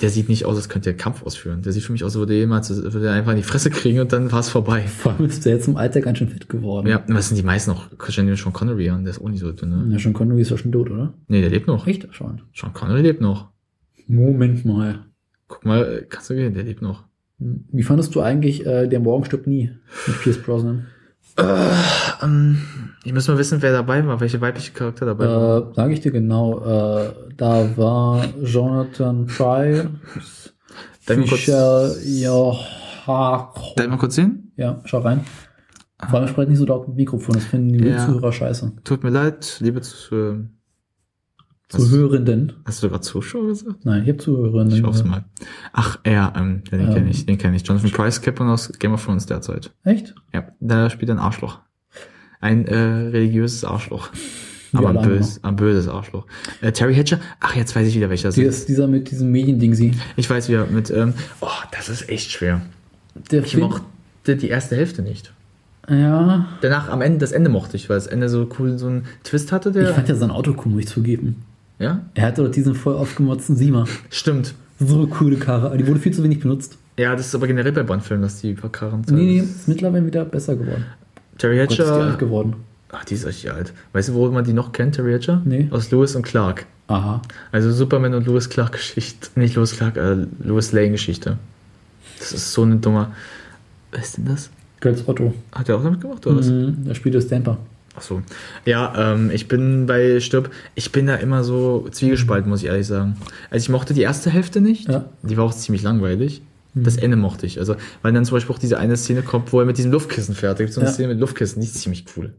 Der 0.00 0.10
sieht 0.10 0.28
nicht 0.28 0.44
aus, 0.44 0.56
als 0.56 0.68
könnte 0.68 0.90
er 0.90 0.96
Kampf 0.96 1.22
ausführen. 1.22 1.62
Der 1.62 1.72
sieht 1.72 1.82
für 1.82 1.92
mich 1.92 2.04
aus, 2.04 2.12
als 2.12 2.18
würde 2.18 2.34
jemals, 2.34 2.70
würde 2.70 3.06
er 3.06 3.12
einfach 3.14 3.32
in 3.32 3.38
die 3.38 3.42
Fresse 3.42 3.70
kriegen 3.70 4.00
und 4.00 4.12
dann 4.12 4.32
war 4.32 4.40
es 4.40 4.48
vorbei. 4.48 4.82
Vor 4.82 5.12
allem 5.12 5.26
ist 5.26 5.44
der 5.44 5.54
jetzt 5.54 5.68
im 5.68 5.76
Alter 5.76 6.00
ganz 6.00 6.18
schön 6.18 6.28
fit 6.28 6.48
geworden. 6.48 6.86
Ja, 6.86 7.02
was 7.08 7.28
sind 7.28 7.36
die 7.36 7.42
meisten 7.42 7.70
noch? 7.70 7.96
Christian 7.98 8.34
schon 8.36 8.52
Connery 8.52 8.88
an, 8.88 9.04
der 9.04 9.12
ist 9.12 9.20
auch 9.20 9.28
nicht 9.28 9.40
so 9.40 9.52
dünn, 9.52 9.70
ne? 9.70 9.92
Ja, 9.92 9.98
schon 9.98 10.12
Connery 10.12 10.42
ist 10.42 10.50
ja 10.50 10.56
schon 10.56 10.72
tot, 10.72 10.90
oder? 10.90 11.14
Nee, 11.28 11.40
der 11.40 11.50
lebt 11.50 11.66
noch. 11.66 11.86
Echt? 11.86 12.08
Schon. 12.12 12.42
Sean 12.54 12.72
Connery 12.72 13.02
lebt 13.02 13.20
noch. 13.20 13.50
Moment 14.06 14.64
mal. 14.64 15.06
Guck 15.48 15.64
mal, 15.64 15.84
äh, 15.84 16.06
kannst 16.08 16.30
du 16.30 16.34
gehen, 16.34 16.54
der 16.54 16.64
lebt 16.64 16.82
noch. 16.82 17.04
Wie 17.38 17.82
fandest 17.82 18.14
du 18.14 18.20
eigentlich 18.20 18.64
äh, 18.66 18.86
Der 18.86 19.00
Morgen 19.00 19.24
stirbt 19.24 19.46
nie 19.46 19.70
mit 20.06 20.22
Pierce 20.22 20.38
Brosnan? 20.38 20.86
Äh, 21.36 22.24
ähm, 22.24 22.58
ich 23.04 23.12
muss 23.12 23.26
mal 23.28 23.38
wissen, 23.38 23.62
wer 23.62 23.72
dabei 23.72 24.06
war, 24.06 24.20
welche 24.20 24.40
weibliche 24.40 24.72
Charakter 24.72 25.06
dabei 25.06 25.26
war. 25.26 25.70
Äh, 25.70 25.74
Sage 25.74 25.94
ich 25.94 26.00
dir 26.00 26.12
genau. 26.12 26.60
Äh, 26.64 27.12
da 27.36 27.76
war 27.76 28.24
Jonathan 28.42 29.26
Pry, 29.26 29.82
Fischer, 31.00 31.90
ja, 32.04 32.52
darf 33.06 33.64
ich 33.80 33.88
mal 33.88 33.96
kurz 33.98 34.14
sehen? 34.14 34.52
ja, 34.56 34.80
schau 34.84 34.98
rein. 35.00 35.24
Vor 36.10 36.18
allem 36.18 36.28
sprecht 36.28 36.48
nicht 36.48 36.58
so 36.58 36.66
laut 36.66 36.88
mit 36.88 36.96
Mikrofon, 36.96 37.36
das 37.36 37.44
finden 37.44 37.72
die 37.78 37.84
Ja. 37.88 38.04
Zuhörer 38.04 38.32
scheiße. 38.32 38.72
Tut 38.84 39.04
mir 39.04 39.10
leid, 39.10 39.58
liebe 39.60 39.80
Zuhörer. 39.80 40.40
Zuhörenden. 41.78 42.52
Hast 42.64 42.82
du 42.82 42.88
gerade 42.88 43.00
Zuschauer 43.02 43.48
gesagt? 43.48 43.84
Nein, 43.84 44.02
ich 44.02 44.08
habe 44.08 44.18
Zuhörerinnen. 44.18 44.74
Ich 44.76 44.82
hoffe 44.82 45.04
mal. 45.04 45.24
Ach, 45.72 45.98
er, 46.02 46.32
ähm, 46.36 46.62
den 46.70 46.80
Ähm. 46.80 46.94
kenne 46.94 47.10
ich, 47.10 47.26
den 47.26 47.38
kenne 47.38 47.56
ich. 47.56 47.66
Jonathan 47.66 47.90
Price, 47.90 48.20
Captain 48.20 48.48
aus 48.48 48.72
Game 48.78 48.92
of 48.92 49.04
Thrones 49.04 49.26
derzeit. 49.26 49.72
Echt? 49.84 50.14
Ja, 50.32 50.48
da 50.60 50.90
spielt 50.90 51.08
er 51.10 51.16
ein 51.16 51.18
Arschloch. 51.20 51.60
Ein 52.40 52.66
äh, 52.66 52.76
religiös 52.76 53.64
Arschloch. 53.64 54.10
Wie 54.72 54.78
Aber 54.78 54.88
ein, 54.90 55.02
bös, 55.06 55.38
ein 55.44 55.54
böses 55.56 55.86
Arschloch. 55.86 56.26
Äh, 56.62 56.72
Terry 56.72 56.94
Hatcher, 56.94 57.20
ach, 57.40 57.54
jetzt 57.54 57.76
weiß 57.76 57.86
ich 57.86 57.94
wieder, 57.94 58.08
welcher 58.10 58.30
Die 58.30 58.42
ist. 58.42 58.68
dieser 58.68 58.88
mit 58.88 59.10
diesem 59.10 59.30
Mediending 59.30 59.74
sie. 59.74 59.92
Ich 60.16 60.28
weiß 60.30 60.48
wieder, 60.48 60.66
mit, 60.66 60.90
ähm, 60.90 61.12
oh, 61.40 61.48
das 61.72 61.88
ist 61.90 62.08
echt 62.08 62.30
schwer. 62.30 62.62
Der 63.30 63.44
Ich 63.44 63.56
mochte 63.58 63.84
die 64.36 64.48
erste 64.48 64.74
Hälfte 64.76 65.02
nicht. 65.02 65.32
Ja. 65.88 66.48
Danach, 66.62 66.88
am 66.88 67.02
Ende, 67.02 67.18
das 67.18 67.32
Ende 67.32 67.50
mochte 67.50 67.76
ich, 67.76 67.90
weil 67.90 67.96
das 67.96 68.06
Ende 68.06 68.28
so 68.28 68.48
cool, 68.58 68.78
so 68.78 68.86
einen 68.86 69.04
Twist 69.24 69.52
hatte, 69.52 69.68
Ich 69.70 69.74
der. 69.74 69.92
fand 69.94 70.08
ja 70.08 70.14
sein 70.14 70.30
Auto 70.30 70.54
cool, 70.64 70.72
muss 70.72 70.80
ich 70.82 70.88
zugeben. 70.88 71.42
Ja? 71.82 72.00
Er 72.14 72.26
hatte 72.26 72.42
doch 72.44 72.50
diesen 72.50 72.74
voll 72.74 72.94
aufgemotzten 72.94 73.56
Siemer. 73.56 73.86
Stimmt. 74.10 74.54
So 74.78 74.96
eine 74.98 75.06
coole 75.06 75.36
Karre, 75.36 75.66
aber 75.66 75.76
die 75.76 75.86
wurde 75.86 76.00
viel 76.00 76.12
zu 76.12 76.22
wenig 76.22 76.40
benutzt. 76.40 76.78
Ja, 76.98 77.14
das 77.16 77.26
ist 77.28 77.34
aber 77.34 77.46
generell 77.46 77.72
bei 77.72 77.82
Bond-Filmen, 77.82 78.22
dass 78.22 78.40
die 78.40 78.54
verkarren. 78.56 79.02
Nee, 79.10 79.24
nee, 79.24 79.38
ist 79.38 79.68
mittlerweile 79.68 80.04
wieder 80.06 80.24
besser 80.24 80.56
geworden. 80.56 80.84
Terry 81.38 81.58
Gott, 81.58 81.70
ist 81.70 81.78
die 81.78 81.82
alt 81.82 82.04
Hatcher. 82.04 82.16
geworden. 82.18 82.54
Ach, 82.90 83.04
die 83.04 83.14
ist 83.14 83.24
richtig 83.26 83.50
alt. 83.50 83.72
Weißt 83.92 84.10
du, 84.10 84.14
wo 84.14 84.30
man 84.30 84.44
die 84.44 84.52
noch 84.52 84.72
kennt, 84.72 84.96
Terry 84.96 85.12
Hatcher? 85.12 85.40
Nee. 85.44 85.68
Aus 85.70 85.90
Lewis 85.90 86.14
und 86.14 86.22
Clark. 86.22 86.66
Aha. 86.88 87.22
Also 87.50 87.72
Superman 87.72 88.14
und 88.14 88.26
Lewis 88.26 88.50
Clark 88.50 88.72
Geschichte. 88.72 89.28
Nicht 89.40 89.54
Lewis 89.56 89.76
Clark, 89.76 89.96
äh, 89.96 90.26
Lewis 90.42 90.72
Lane 90.72 90.90
Geschichte. 90.90 91.38
Das 92.18 92.32
ist 92.32 92.52
so 92.52 92.62
eine 92.62 92.76
dummer. 92.76 93.12
Wer 93.92 94.02
ist 94.02 94.18
denn 94.18 94.26
das? 94.26 94.50
Götz 94.80 95.04
Otto. 95.06 95.32
Hat 95.52 95.68
er 95.68 95.76
auch 95.76 95.82
damit 95.82 96.00
gemacht, 96.00 96.26
oder 96.26 96.38
was? 96.38 96.48
Mhm, 96.48 96.84
der 96.84 96.94
spielt 96.94 97.14
das 97.14 97.24
Stamper. 97.24 97.56
Ach 97.94 98.02
so. 98.02 98.22
Ja, 98.64 99.12
ähm, 99.12 99.30
ich 99.30 99.48
bin 99.48 99.86
bei 99.86 100.18
Stirb, 100.20 100.50
ich 100.74 100.92
bin 100.92 101.06
da 101.06 101.16
immer 101.16 101.44
so 101.44 101.86
zwiegespalten, 101.90 102.48
muss 102.48 102.62
ich 102.62 102.68
ehrlich 102.68 102.86
sagen. 102.86 103.16
Also 103.50 103.64
ich 103.64 103.68
mochte 103.68 103.92
die 103.92 104.00
erste 104.02 104.30
Hälfte 104.30 104.60
nicht. 104.60 104.88
Ja. 104.88 105.06
Die 105.22 105.36
war 105.36 105.44
auch 105.44 105.54
ziemlich 105.54 105.82
langweilig. 105.82 106.42
Das 106.74 106.96
Ende 106.96 107.18
mochte 107.18 107.44
ich. 107.44 107.58
Also, 107.58 107.76
weil 108.00 108.14
dann 108.14 108.24
zum 108.24 108.36
Beispiel 108.36 108.54
auch 108.54 108.58
diese 108.58 108.78
eine 108.78 108.96
Szene 108.96 109.20
kommt, 109.20 109.52
wo 109.52 109.60
er 109.60 109.66
mit 109.66 109.76
diesem 109.76 109.92
Luftkissen 109.92 110.34
fährt. 110.34 110.58
Da 110.58 110.64
gibt 110.64 110.72
so 110.72 110.80
eine 110.80 110.88
Ja. 110.88 110.94
Szene 110.94 111.08
mit 111.08 111.20
Luftkissen, 111.20 111.60
die 111.60 111.66
ist 111.66 111.74
ziemlich 111.78 112.06
cool. 112.16 112.32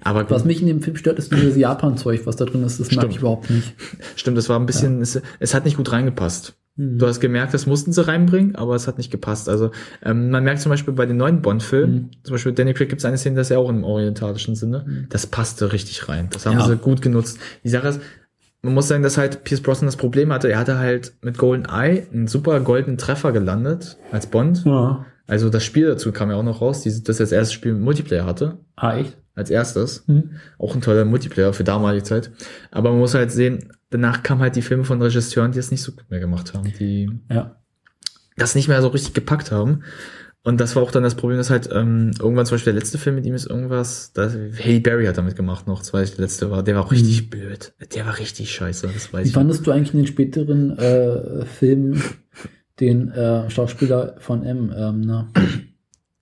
Aber 0.00 0.22
gut, 0.22 0.30
Was 0.30 0.44
mich 0.46 0.62
in 0.62 0.66
dem 0.66 0.80
Film 0.82 0.96
stört, 0.96 1.18
ist 1.18 1.30
dieses 1.32 1.56
Japan-Zeug, 1.56 2.22
was 2.24 2.36
da 2.36 2.46
drin 2.46 2.62
ist. 2.62 2.80
Das 2.80 2.90
mag 2.90 3.00
Stimmt. 3.00 3.12
ich 3.12 3.18
überhaupt 3.18 3.50
nicht. 3.50 3.74
stimmt, 4.14 4.38
das 4.38 4.48
war 4.48 4.58
ein 4.58 4.64
bisschen, 4.66 5.02
es, 5.02 5.20
es 5.40 5.52
hat 5.54 5.64
nicht 5.66 5.76
gut 5.76 5.92
reingepasst. 5.92 6.54
Mhm. 6.76 6.98
Du 6.98 7.06
hast 7.06 7.20
gemerkt, 7.20 7.54
das 7.54 7.66
mussten 7.66 7.92
sie 7.92 8.06
reinbringen, 8.06 8.54
aber 8.56 8.74
es 8.74 8.86
hat 8.86 8.98
nicht 8.98 9.10
gepasst. 9.10 9.48
Also 9.48 9.70
ähm, 10.04 10.30
man 10.30 10.44
merkt 10.44 10.60
zum 10.60 10.70
Beispiel 10.70 10.94
bei 10.94 11.06
den 11.06 11.16
neuen 11.16 11.42
Bond-Filmen, 11.42 11.94
Mhm. 11.94 12.10
zum 12.22 12.34
Beispiel 12.34 12.52
Danny 12.52 12.74
Craig 12.74 12.88
gibt 12.88 13.00
es 13.00 13.04
eine 13.04 13.18
Szene, 13.18 13.36
das 13.36 13.46
ist 13.46 13.50
ja 13.52 13.58
auch 13.58 13.68
im 13.70 13.84
orientalischen 13.84 14.54
Sinne, 14.54 15.06
das 15.10 15.26
passte 15.26 15.72
richtig 15.72 16.08
rein. 16.08 16.28
Das 16.32 16.46
haben 16.46 16.58
Ja. 16.58 16.66
sie 16.66 16.76
gut 16.76 17.02
genutzt. 17.02 17.38
Die 17.64 17.68
Sache 17.70 17.88
ist, 17.88 18.00
man 18.62 18.74
muss 18.74 18.88
sagen, 18.88 19.02
dass 19.02 19.16
halt 19.16 19.44
Pierce 19.44 19.62
Brosnan 19.62 19.86
das 19.86 19.96
Problem 19.96 20.32
hatte, 20.32 20.48
er 20.50 20.58
hatte 20.58 20.78
halt 20.78 21.14
mit 21.22 21.38
Golden 21.38 21.66
Eye 21.66 22.06
einen 22.12 22.26
super 22.26 22.58
goldenen 22.60 22.98
Treffer 22.98 23.32
gelandet 23.32 23.96
als 24.12 24.26
Bond. 24.26 24.64
Ja. 24.64 25.06
Also 25.28 25.50
das 25.50 25.64
Spiel 25.64 25.86
dazu 25.86 26.12
kam 26.12 26.30
ja 26.30 26.36
auch 26.36 26.42
noch 26.42 26.60
raus, 26.60 26.82
dieses, 26.82 27.02
das 27.02 27.16
das 27.18 27.32
erste 27.32 27.54
Spiel 27.54 27.72
mit 27.74 27.82
Multiplayer 27.82 28.26
hatte, 28.26 28.58
Ah, 28.76 28.96
echt? 28.96 29.16
als 29.34 29.50
erstes. 29.50 30.04
Mhm. 30.06 30.30
Auch 30.58 30.74
ein 30.74 30.80
toller 30.80 31.04
Multiplayer 31.04 31.52
für 31.52 31.64
damalige 31.64 32.04
Zeit. 32.04 32.30
Aber 32.70 32.90
man 32.90 32.98
muss 33.00 33.14
halt 33.14 33.30
sehen, 33.32 33.72
danach 33.90 34.22
kamen 34.22 34.40
halt 34.40 34.56
die 34.56 34.62
Filme 34.62 34.84
von 34.84 35.00
Regisseuren, 35.00 35.52
die 35.52 35.58
es 35.58 35.70
nicht 35.70 35.82
so 35.82 35.92
gut 35.92 36.10
mehr 36.10 36.20
gemacht 36.20 36.54
haben, 36.54 36.72
die 36.78 37.10
Ja. 37.30 37.56
das 38.36 38.54
nicht 38.54 38.68
mehr 38.68 38.82
so 38.82 38.88
richtig 38.88 39.14
gepackt 39.14 39.50
haben. 39.52 39.82
Und 40.42 40.60
das 40.60 40.76
war 40.76 40.82
auch 40.84 40.92
dann 40.92 41.02
das 41.02 41.16
Problem, 41.16 41.38
dass 41.38 41.50
halt 41.50 41.68
ähm, 41.72 42.12
irgendwann 42.20 42.46
zum 42.46 42.54
Beispiel 42.54 42.72
der 42.72 42.80
letzte 42.80 42.98
Film 42.98 43.16
mit 43.16 43.26
ihm 43.26 43.34
ist 43.34 43.46
irgendwas, 43.46 44.12
da 44.12 44.30
Haley 44.30 44.78
Berry 44.78 45.04
hat 45.06 45.18
damit 45.18 45.34
gemacht 45.34 45.66
noch, 45.66 45.80
das 45.80 45.92
war 45.92 46.04
der 46.04 46.18
letzte 46.18 46.52
war, 46.52 46.62
der 46.62 46.76
war 46.76 46.84
auch 46.84 46.92
richtig 46.92 47.30
blöd. 47.30 47.72
Der 47.96 48.06
war 48.06 48.16
richtig 48.18 48.52
scheiße, 48.54 48.88
das 48.94 49.12
weiß 49.12 49.24
Wie 49.24 49.28
ich. 49.28 49.34
fandest 49.34 49.66
du 49.66 49.72
eigentlich 49.72 49.92
in 49.92 50.00
den 50.00 50.06
späteren 50.06 50.78
äh, 50.78 51.44
Filmen 51.46 52.00
den 52.78 53.10
äh, 53.10 53.50
Schauspieler 53.50 54.14
von 54.18 54.44
M? 54.44 54.72
Ähm, 54.76 55.00
na, 55.00 55.28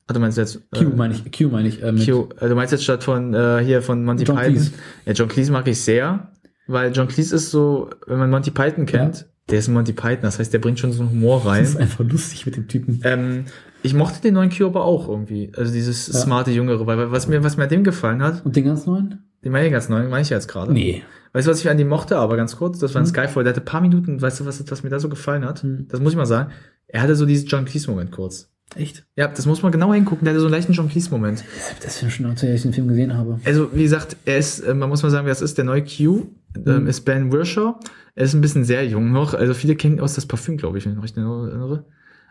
Ah, 0.07 0.13
du 0.13 0.21
meinst 0.21 0.37
jetzt 0.37 0.61
Q 0.71 0.85
meine 0.97 1.15
ich, 1.15 1.33
Q 1.33 1.49
meine 1.49 1.67
ich. 1.69 1.83
Äh, 1.83 1.93
Q, 1.93 2.29
äh, 2.39 2.49
du 2.49 2.55
meinst 2.55 2.73
jetzt 2.73 2.85
statt 2.85 3.03
von 3.05 3.33
äh, 3.35 3.63
hier 3.65 3.81
von 3.83 4.05
Monty 4.05 4.25
John 4.25 4.37
Python? 4.37 4.53
Cleese. 4.55 4.71
Ja, 5.07 5.13
John 5.15 5.29
Cleese 5.29 5.51
mag 5.53 5.67
ich 5.67 5.81
sehr, 5.81 6.31
weil 6.67 6.93
John 6.93 7.09
Cleese 7.09 7.37
ist 7.37 7.51
so, 7.51 7.91
wenn 8.07 8.19
man 8.19 8.31
Monty 8.31 8.51
Python 8.51 8.87
kennt, 8.87 9.27
der 9.51 9.59
ist 9.59 9.69
Monty 9.69 9.93
Python, 9.93 10.23
das 10.23 10.39
heißt, 10.39 10.53
der 10.53 10.59
bringt 10.59 10.79
schon 10.79 10.93
so 10.93 11.03
einen 11.03 11.11
Humor 11.13 11.39
Das 11.45 11.47
rein. 11.53 11.63
ist 11.65 11.77
einfach 11.77 12.05
lustig 12.05 12.47
mit 12.47 12.57
dem 12.57 12.67
Typen. 12.69 13.01
Ähm, 13.05 13.45
ich 13.83 13.93
mochte 13.93 14.23
den 14.23 14.35
neuen 14.35 14.51
Q 14.51 14.67
aber 14.67 14.85
auch 14.85 15.09
irgendwie. 15.09 15.53
Also 15.57 15.73
dieses 15.73 16.07
Ja. 16.07 16.15
smarte 16.15 16.51
Jüngere, 16.51 16.87
weil 16.87 17.11
was 17.13 17.29
mir, 17.29 17.45
was 17.45 17.57
mir 17.59 17.65
an 17.65 17.69
dem 17.69 17.85
gefallen 17.85 18.23
hat, 18.23 18.45
Und 18.47 18.57
den 18.57 18.65
ganz 18.65 18.87
neuen? 18.87 19.25
den 19.45 19.53
meine 19.53 19.67
ich 19.67 19.73
ganz 19.73 19.91
neu, 19.91 20.09
meine 20.09 20.23
ich 20.23 20.31
ja 20.31 20.39
jetzt 20.39 20.49
gerade. 20.49 20.73
Nee. 20.73 21.03
Weißt 21.35 21.47
du, 21.47 21.51
was 21.51 21.61
ich 21.61 21.69
an 21.69 21.77
dem 21.77 21.89
mochte, 21.89 22.17
aber 22.17 22.37
ganz 22.37 22.57
kurz? 22.57 22.79
Das 22.79 22.95
war 22.95 23.03
ein 23.03 23.07
Hm. 23.07 23.11
Skyfall, 23.11 23.45
der 23.45 23.53
hatte 23.53 23.61
ein 23.61 23.67
paar 23.67 23.81
Minuten, 23.83 24.23
weißt 24.23 24.41
du, 24.41 24.47
was, 24.47 24.65
was 24.71 24.83
mir 24.83 24.89
da 24.89 24.99
so 25.01 25.09
gefallen 25.11 25.45
hat? 25.45 25.63
Hm. 25.63 25.89
Das 25.91 26.01
muss 26.01 26.13
ich 26.13 26.17
mal 26.17 26.25
sagen. 26.27 26.51
Er 26.87 27.03
hatte 27.03 27.15
so 27.17 27.27
diesen 27.27 27.47
John 27.49 27.65
Cleese-Moment 27.67 28.13
kurz. 28.13 28.51
Echt? 28.77 29.05
Ja, 29.17 29.29
das 29.29 29.45
muss 29.45 29.63
man 29.63 29.71
genau 29.73 29.93
hingucken, 29.93 30.25
der 30.25 30.33
hatte 30.33 30.41
so 30.41 30.47
einen 30.47 30.55
leichten 30.55 30.73
John 30.73 30.89
Cleese-Moment. 30.89 31.45
Das 31.83 31.99
Film 31.99 32.11
schon, 32.11 32.27
als 32.27 32.43
ich 32.43 32.63
den 32.63 32.73
Film 32.73 32.89
gesehen 32.89 33.15
habe. 33.15 33.39
Also, 33.45 33.69
wie 33.75 33.83
gesagt, 33.83 34.17
er 34.25 34.39
ist, 34.39 34.61
äh, 34.61 34.73
man 34.75 34.89
muss 34.89 35.03
mal 35.03 35.11
sagen, 35.11 35.27
wer 35.27 35.33
das 35.33 35.43
ist, 35.43 35.59
der 35.59 35.65
neue 35.67 35.83
Q, 35.85 36.29
ähm, 36.67 36.83
Mhm. 36.83 36.87
ist 36.89 37.03
Ben 37.05 37.33
Wirshaw. 37.33 37.75
Er 38.15 38.25
ist 38.25 38.35
ein 38.35 38.41
bisschen 38.41 38.65
sehr 38.65 38.87
jung 38.87 39.11
noch, 39.13 39.35
also 39.35 39.55
viele 39.55 39.75
kennen 39.77 39.97
ihn 39.97 40.01
aus 40.01 40.15
das 40.15 40.27
Parfüm, 40.27 40.57
glaube 40.57 40.79
ich, 40.79 40.87
wenn 40.87 40.93
ich 40.93 41.01
mich 41.01 41.17
erinnere. 41.17 41.85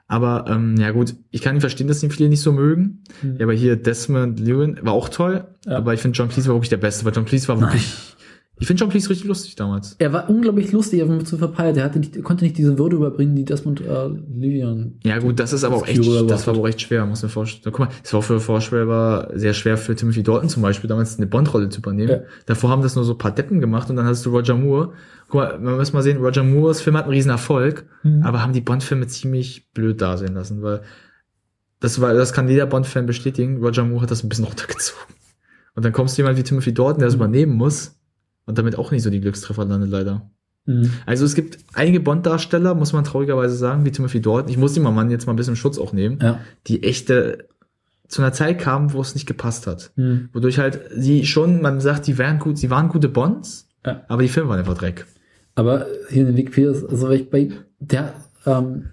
Aber, 0.08 0.46
ähm, 0.50 0.76
ja 0.78 0.92
gut, 0.92 1.16
ich 1.32 1.42
kann 1.42 1.56
ihn 1.56 1.62
verstehen, 1.62 1.88
dass 1.88 2.04
ihn 2.04 2.12
viele 2.12 2.30
nicht 2.30 2.42
so 2.42 2.52
mögen. 2.52 3.04
Mhm. 3.22 3.38
Ja, 3.38 3.46
aber 3.46 3.54
hier 3.54 3.76
Desmond 3.76 4.40
Llewellyn 4.40 4.80
war 4.82 4.94
auch 4.94 5.10
toll, 5.10 5.46
Ja. 5.66 5.78
aber 5.78 5.94
ich 5.94 6.02
finde 6.02 6.18
John 6.18 6.30
Cleese 6.30 6.50
war 6.50 6.56
wirklich 6.56 6.70
der 6.70 6.78
Beste, 6.78 7.06
weil 7.06 7.14
John 7.14 7.26
Cleese 7.26 7.48
war 7.48 7.60
wirklich, 7.60 8.16
ich 8.64 8.68
finde 8.68 8.80
John 8.80 8.90
Cleese 8.92 9.10
richtig 9.10 9.28
lustig 9.28 9.56
damals. 9.56 9.98
Er 10.00 10.14
war 10.14 10.30
unglaublich 10.30 10.72
lustig, 10.72 11.02
aber 11.02 11.26
zu 11.26 11.38
verpeilt. 11.38 11.76
Er 11.76 11.84
hatte 11.84 12.00
nicht, 12.00 12.16
er 12.16 12.22
konnte 12.22 12.46
nicht 12.46 12.58
diese 12.58 12.78
Würde 12.78 12.96
überbringen, 12.96 13.36
die 13.36 13.44
Desmond 13.44 13.82
äh, 13.82 14.08
Lillian. 14.34 14.94
Ja 15.04 15.20
gut, 15.20 15.38
das 15.38 15.52
ist 15.52 15.66
aber 15.66 15.76
auch 15.76 15.86
echt, 15.86 16.00
das 16.30 16.48
war 16.48 16.54
aber 16.54 16.64
auch 16.64 16.68
echt 16.70 16.80
schwer, 16.80 17.06
muss 17.06 17.22
man 17.24 17.30
vorstellen. 17.30 17.74
Guck 17.76 17.80
mal, 17.88 17.90
es 18.02 18.14
war 18.14 18.22
für 18.22 18.40
vorstellbar 18.40 19.30
sehr 19.38 19.54
schwer 19.54 19.76
für 19.76 19.96
Timothy 19.96 20.24
Dalton 20.24 20.48
zum 20.48 20.62
Beispiel, 20.64 20.88
damals 20.88 21.18
eine 21.18 21.28
Bond-Rolle 21.28 21.68
zu 21.68 21.80
übernehmen. 21.80 22.10
Ja. 22.10 22.20
Davor 22.46 22.70
haben 22.70 22.82
das 22.84 22.96
nur 22.96 23.04
so 23.04 23.12
ein 23.12 23.18
paar 23.18 23.32
Deppen 23.32 23.60
gemacht 23.60 23.90
und 23.90 23.98
dann 23.98 24.06
hast 24.06 24.26
du 24.26 24.30
Roger 24.30 24.56
Moore. 24.56 24.94
Guck 25.28 25.36
mal, 25.42 25.60
man 25.60 25.76
muss 25.76 25.92
mal 25.92 26.02
sehen, 26.02 26.20
Roger 26.24 26.46
Moores 26.46 26.80
Film 26.80 26.96
hat 26.96 27.04
einen 27.04 27.14
riesen 27.14 27.32
Erfolg, 27.32 27.86
Mhm. 28.04 28.24
aber 28.24 28.42
haben 28.42 28.54
die 28.54 28.62
Bond-Filme 28.62 29.08
ziemlich 29.08 29.72
blöd 29.74 30.00
dastehen 30.02 30.36
lassen, 30.36 30.62
weil 30.62 30.84
das 31.82 32.00
war, 32.00 32.14
das 32.14 32.32
kann 32.32 32.48
jeder 32.48 32.66
Bond-Fan 32.66 33.08
bestätigen, 33.08 33.58
Roger 33.62 33.84
Moore 33.84 34.04
hat 34.04 34.12
das 34.12 34.24
ein 34.24 34.30
bisschen 34.30 34.46
runtergezogen. 34.46 35.04
Und 35.76 35.84
dann 35.84 35.92
kommst 35.92 36.18
du 36.18 36.22
jemand 36.22 36.38
wie 36.38 36.44
Timothy 36.44 36.74
Dalton, 36.74 37.00
der 37.00 37.08
das 37.08 37.16
Mhm. 37.16 37.22
übernehmen 37.24 37.56
muss 37.56 38.00
und 38.46 38.58
damit 38.58 38.78
auch 38.78 38.92
nicht 38.92 39.04
so 39.04 39.10
die 39.10 39.22
Glückstreffer 39.22 39.66
landet, 39.66 39.90
leider. 39.90 40.30
Mhm. 40.66 40.92
Also 41.06 41.26
es 41.26 41.36
gibt 41.36 41.58
einige 41.74 42.00
Bond-Darsteller, 42.00 42.74
muss 42.76 42.94
man 42.94 43.04
traurigerweise 43.04 43.56
sagen, 43.56 43.86
wie 43.86 43.92
Timothy 43.92 44.22
Dalton. 44.22 44.50
Ich 44.50 44.58
muss 44.58 44.74
den 44.74 44.84
Mann 44.84 45.10
jetzt 45.12 45.26
mal 45.28 45.34
ein 45.34 45.38
bisschen 45.38 45.56
Schutz 45.56 45.78
auch 45.78 45.94
nehmen, 45.94 46.20
Ja. 46.22 46.40
die 46.68 46.84
echte 46.84 47.48
zu 48.08 48.22
einer 48.22 48.32
Zeit 48.34 48.60
kamen, 48.60 48.94
wo 48.94 49.02
es 49.02 49.14
nicht 49.16 49.26
gepasst 49.26 49.66
hat. 49.68 49.92
Mhm. 49.96 50.30
Wodurch 50.34 50.60
halt 50.60 50.80
sie 50.96 51.26
schon, 51.26 51.62
man 51.62 51.82
sagt, 51.82 52.08
die 52.08 52.18
wären 52.18 52.40
gut, 52.40 52.58
sie 52.58 52.70
waren 52.70 52.90
gute 52.90 53.10
Bonds, 53.10 53.68
Ja. 53.86 54.04
aber 54.08 54.22
die 54.22 54.30
Filme 54.30 54.50
waren 54.50 54.60
einfach 54.60 54.78
Dreck. 54.78 55.06
Aber 55.56 55.86
hier 56.10 56.22
in 56.22 56.28
den 56.28 56.38
Wikipedia 56.38 56.72
ist, 56.72 56.86
also 56.86 57.10
ich 57.12 57.30
bei 57.30 57.50
der, 57.80 58.14
ähm, 58.46 58.86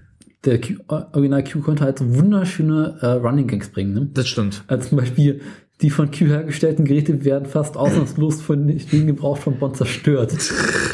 der 0.45 0.61
Q, 0.61 0.75
Original 0.89 1.45
Q 1.45 1.61
konnte 1.61 1.85
halt 1.85 1.99
so 1.99 2.15
wunderschöne 2.17 2.97
äh, 3.01 3.07
Running 3.07 3.47
Gags 3.47 3.69
bringen, 3.69 3.93
ne? 3.95 4.09
Das 4.15 4.27
stimmt. 4.27 4.65
Also 4.69 4.89
zum 4.89 4.99
Beispiel, 4.99 5.41
die 5.83 5.91
von 5.91 6.11
Q 6.11 6.27
hergestellten 6.27 6.85
Geräte 6.85 7.25
werden 7.25 7.47
fast 7.47 7.77
ausnahmslos 7.77 8.43
von 8.43 8.67
den 8.67 9.07
Gebrauch 9.07 9.39
von 9.39 9.59
Bond 9.59 9.77
zerstört. 9.77 10.37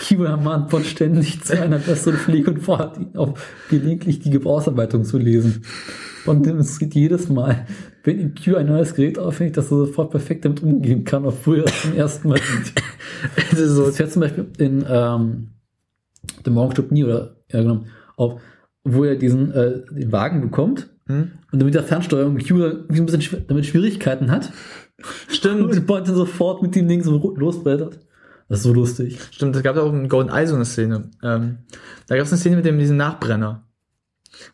Q 0.06 0.24
ermahnt 0.24 0.68
Bond 0.68 0.86
ständig 0.86 1.42
zu 1.42 1.60
einer 1.60 1.78
besseren 1.78 2.18
Pflege 2.18 2.52
und 2.52 2.60
fordert 2.60 2.98
ihn 2.98 3.16
auf, 3.16 3.38
gelegentlich 3.68 4.20
die 4.20 4.30
Gebrauchsanleitung 4.30 5.04
zu 5.04 5.18
lesen. 5.18 5.62
Bond 6.24 6.46
demonstriert 6.46 6.94
jedes 6.94 7.28
Mal, 7.28 7.66
wenn 8.04 8.20
ihm 8.20 8.34
Q 8.34 8.56
ein 8.56 8.66
neues 8.66 8.94
Gerät 8.94 9.18
aufhängt, 9.18 9.56
dass 9.56 9.66
er 9.66 9.78
sofort 9.78 10.10
perfekt 10.10 10.44
damit 10.44 10.62
umgehen 10.62 11.04
kann, 11.04 11.24
obwohl 11.24 11.60
er 11.60 11.66
es 11.66 11.82
zum 11.82 11.94
ersten 11.94 12.28
Mal 12.28 12.38
sieht. 12.38 12.72
Das 13.50 13.58
ist 13.58 13.70
so, 13.70 13.86
Das 13.86 13.96
fährt 13.96 14.12
zum 14.12 14.20
Beispiel 14.20 14.46
in 14.58 14.84
ähm, 14.88 15.48
The 16.44 16.50
Morgen 16.50 16.72
stirbt 16.72 16.92
nie 16.92 17.02
oder 17.04 17.36
ja 17.50 17.62
genau, 17.62 17.84
auf, 18.16 18.40
wo 18.84 19.04
er 19.04 19.16
diesen 19.16 19.52
äh, 19.52 19.80
den 19.90 20.12
Wagen 20.12 20.42
bekommt 20.42 20.90
hm? 21.06 21.32
und 21.52 21.62
mit 21.64 21.74
der 21.74 21.82
Fernsteuerung 21.84 22.38
Q 22.38 22.58
irgendwie 22.58 23.00
ein 23.00 23.06
bisschen 23.06 23.44
damit 23.48 23.66
Schwierigkeiten 23.66 24.30
hat 24.30 24.52
Stimmt, 25.28 25.62
und 25.76 25.90
dann 25.90 26.04
sofort 26.06 26.62
mit 26.62 26.74
dem 26.74 26.88
Ding 26.88 27.02
so 27.02 27.34
losbrettert. 27.36 28.00
Das 28.48 28.58
ist 28.58 28.64
so 28.64 28.72
lustig. 28.72 29.18
stimmt. 29.32 29.54
Es 29.56 29.62
gab 29.62 29.76
auch 29.76 29.92
in 29.92 30.08
Golden 30.08 30.30
Eye 30.30 30.46
so 30.46 30.54
eine 30.54 30.64
Szene. 30.64 31.10
Ähm, 31.22 31.58
da 32.06 32.16
gab 32.16 32.24
es 32.24 32.32
eine 32.32 32.38
Szene 32.38 32.56
mit 32.56 32.64
dem 32.64 32.78
diesem 32.78 32.96
Nachbrenner. 32.96 33.64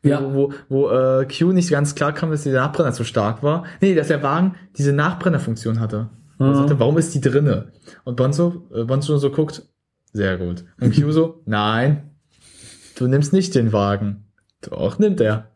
Wo, 0.03 0.09
Ja. 0.09 0.34
wo, 0.34 0.53
wo 0.68 0.88
äh, 0.90 1.26
Q 1.26 1.53
nicht 1.53 1.70
ganz 1.70 1.94
klar 1.94 2.12
kam, 2.12 2.30
dass 2.30 2.42
der 2.44 2.55
Nachbrenner 2.55 2.92
zu 2.92 3.05
stark 3.05 3.42
war. 3.42 3.64
Nee, 3.80 3.94
dass 3.94 4.09
der 4.09 4.22
Wagen 4.22 4.55
diese 4.76 4.92
Nachbrennerfunktion 4.92 5.78
hatte. 5.78 6.09
Und 6.38 6.46
er 6.46 6.53
Mhm. 6.53 6.57
sagte, 6.57 6.80
warum 6.80 6.98
ist 6.98 7.14
die 7.14 7.20
drinne? 7.20 7.72
Und 8.05 8.16
Bond 8.16 8.34
so, 8.34 8.66
äh, 8.74 8.84
Bond 8.84 9.05
so, 9.05 9.16
so 9.18 9.30
guckt, 9.30 9.62
sehr 10.12 10.38
gut. 10.38 10.64
Und 10.80 10.94
Q 10.94 11.12
so, 11.12 11.42
nein, 11.46 12.11
du 12.96 13.07
nimmst 13.07 13.32
nicht 13.32 13.55
den 13.55 13.72
Wagen. 13.72 14.24
Doch, 14.62 14.98
nimmt 14.98 15.20
er. 15.20 15.51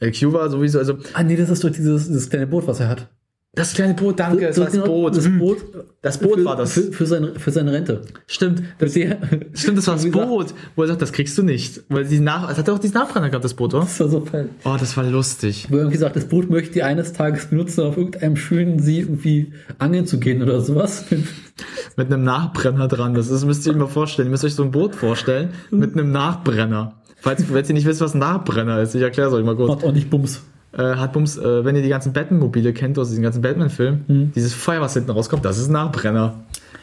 Äh, 0.00 0.10
Q 0.12 0.32
war 0.32 0.48
sowieso, 0.50 0.78
also, 0.78 0.98
Ah 1.14 1.22
nee, 1.22 1.36
das 1.36 1.50
ist 1.50 1.62
doch 1.62 1.70
dieses, 1.70 2.08
dieses 2.08 2.28
kleine 2.30 2.46
Boot, 2.46 2.66
was 2.66 2.80
er 2.80 2.88
hat. 2.88 3.08
das 3.54 3.74
kleine 3.74 3.94
Boot, 3.94 4.18
danke, 4.20 4.46
es 4.48 4.56
war 4.58 4.64
das 4.64 4.72
genau, 4.74 4.86
Boot. 4.86 5.16
Das 5.16 5.28
Boot. 5.28 5.58
Das 6.02 6.18
Boot 6.18 6.38
für, 6.38 6.44
war 6.46 6.56
das. 6.56 6.72
Für, 6.72 6.92
für, 6.92 7.04
seine, 7.06 7.34
für 7.38 7.50
seine 7.50 7.72
Rente. 7.72 8.00
Stimmt, 8.26 8.62
Das, 8.78 8.94
der, 8.94 9.18
stimmt, 9.52 9.76
das 9.76 9.86
war 9.88 9.96
das 9.96 10.10
Boot, 10.10 10.54
wo 10.76 10.82
er 10.82 10.88
sagt, 10.88 11.02
das 11.02 11.12
kriegst 11.12 11.36
du 11.36 11.42
nicht. 11.42 11.82
Weil 11.90 12.06
die 12.06 12.20
nach, 12.20 12.48
es 12.50 12.56
hat 12.56 12.70
auch 12.70 12.78
diesen 12.78 12.94
Nachbrenner 12.94 13.28
gehabt, 13.28 13.44
das 13.44 13.52
Boot, 13.54 13.74
oder? 13.74 13.82
das 13.84 14.00
war 14.00 14.08
so 14.08 14.20
fein. 14.24 14.48
Oh, 14.64 14.76
das 14.80 14.96
war 14.96 15.04
lustig. 15.04 15.66
Wo 15.68 15.74
er 15.76 15.80
irgendwie 15.82 15.98
sagt, 15.98 16.16
das 16.16 16.24
Boot 16.26 16.48
möchte 16.48 16.78
ihr 16.78 16.86
eines 16.86 17.12
Tages 17.12 17.46
benutzen, 17.46 17.82
auf 17.84 17.96
irgendeinem 17.98 18.36
schönen 18.36 18.78
See 18.78 19.00
irgendwie 19.00 19.52
angeln 19.78 20.06
zu 20.06 20.18
gehen 20.18 20.42
oder 20.42 20.60
sowas. 20.62 21.04
Mit 21.96 22.06
einem 22.06 22.22
Nachbrenner 22.22 22.88
dran. 22.88 23.12
Das 23.12 23.28
ist, 23.28 23.44
müsst 23.44 23.66
ihr 23.66 23.72
euch 23.72 23.78
mal 23.78 23.88
vorstellen. 23.88 24.28
Ihr 24.28 24.30
müsst 24.30 24.44
euch 24.44 24.54
so 24.54 24.62
ein 24.62 24.70
Boot 24.70 24.94
vorstellen 24.94 25.50
mit 25.70 25.92
einem 25.92 26.12
Nachbrenner. 26.12 26.94
Falls, 27.20 27.44
falls 27.44 27.68
ihr 27.68 27.74
nicht 27.74 27.86
wisst, 27.86 28.00
was 28.00 28.14
ein 28.14 28.18
Nachbrenner 28.18 28.80
ist, 28.80 28.94
ich 28.94 29.02
erkläre 29.02 29.28
es 29.28 29.34
euch 29.34 29.44
mal 29.44 29.56
kurz. 29.56 29.68
Macht 29.68 29.84
auch 29.84 29.92
nicht 29.92 30.10
Bums. 30.10 30.42
Äh, 30.72 30.82
hat 30.82 31.12
Bums, 31.12 31.36
äh, 31.36 31.64
wenn 31.64 31.76
ihr 31.76 31.82
die 31.82 31.88
ganzen 31.88 32.12
Batman-Mobile 32.12 32.72
kennt 32.72 32.98
aus 32.98 33.08
diesen 33.08 33.22
ganzen 33.22 33.42
Batman-Filmen, 33.42 34.04
Mhm. 34.06 34.32
dieses 34.34 34.54
Feuer, 34.54 34.80
was 34.80 34.94
hinten 34.94 35.10
rauskommt, 35.10 35.44
das 35.44 35.58
ist 35.58 35.68
ein 35.68 35.72
Nachbrenner. 35.72 36.34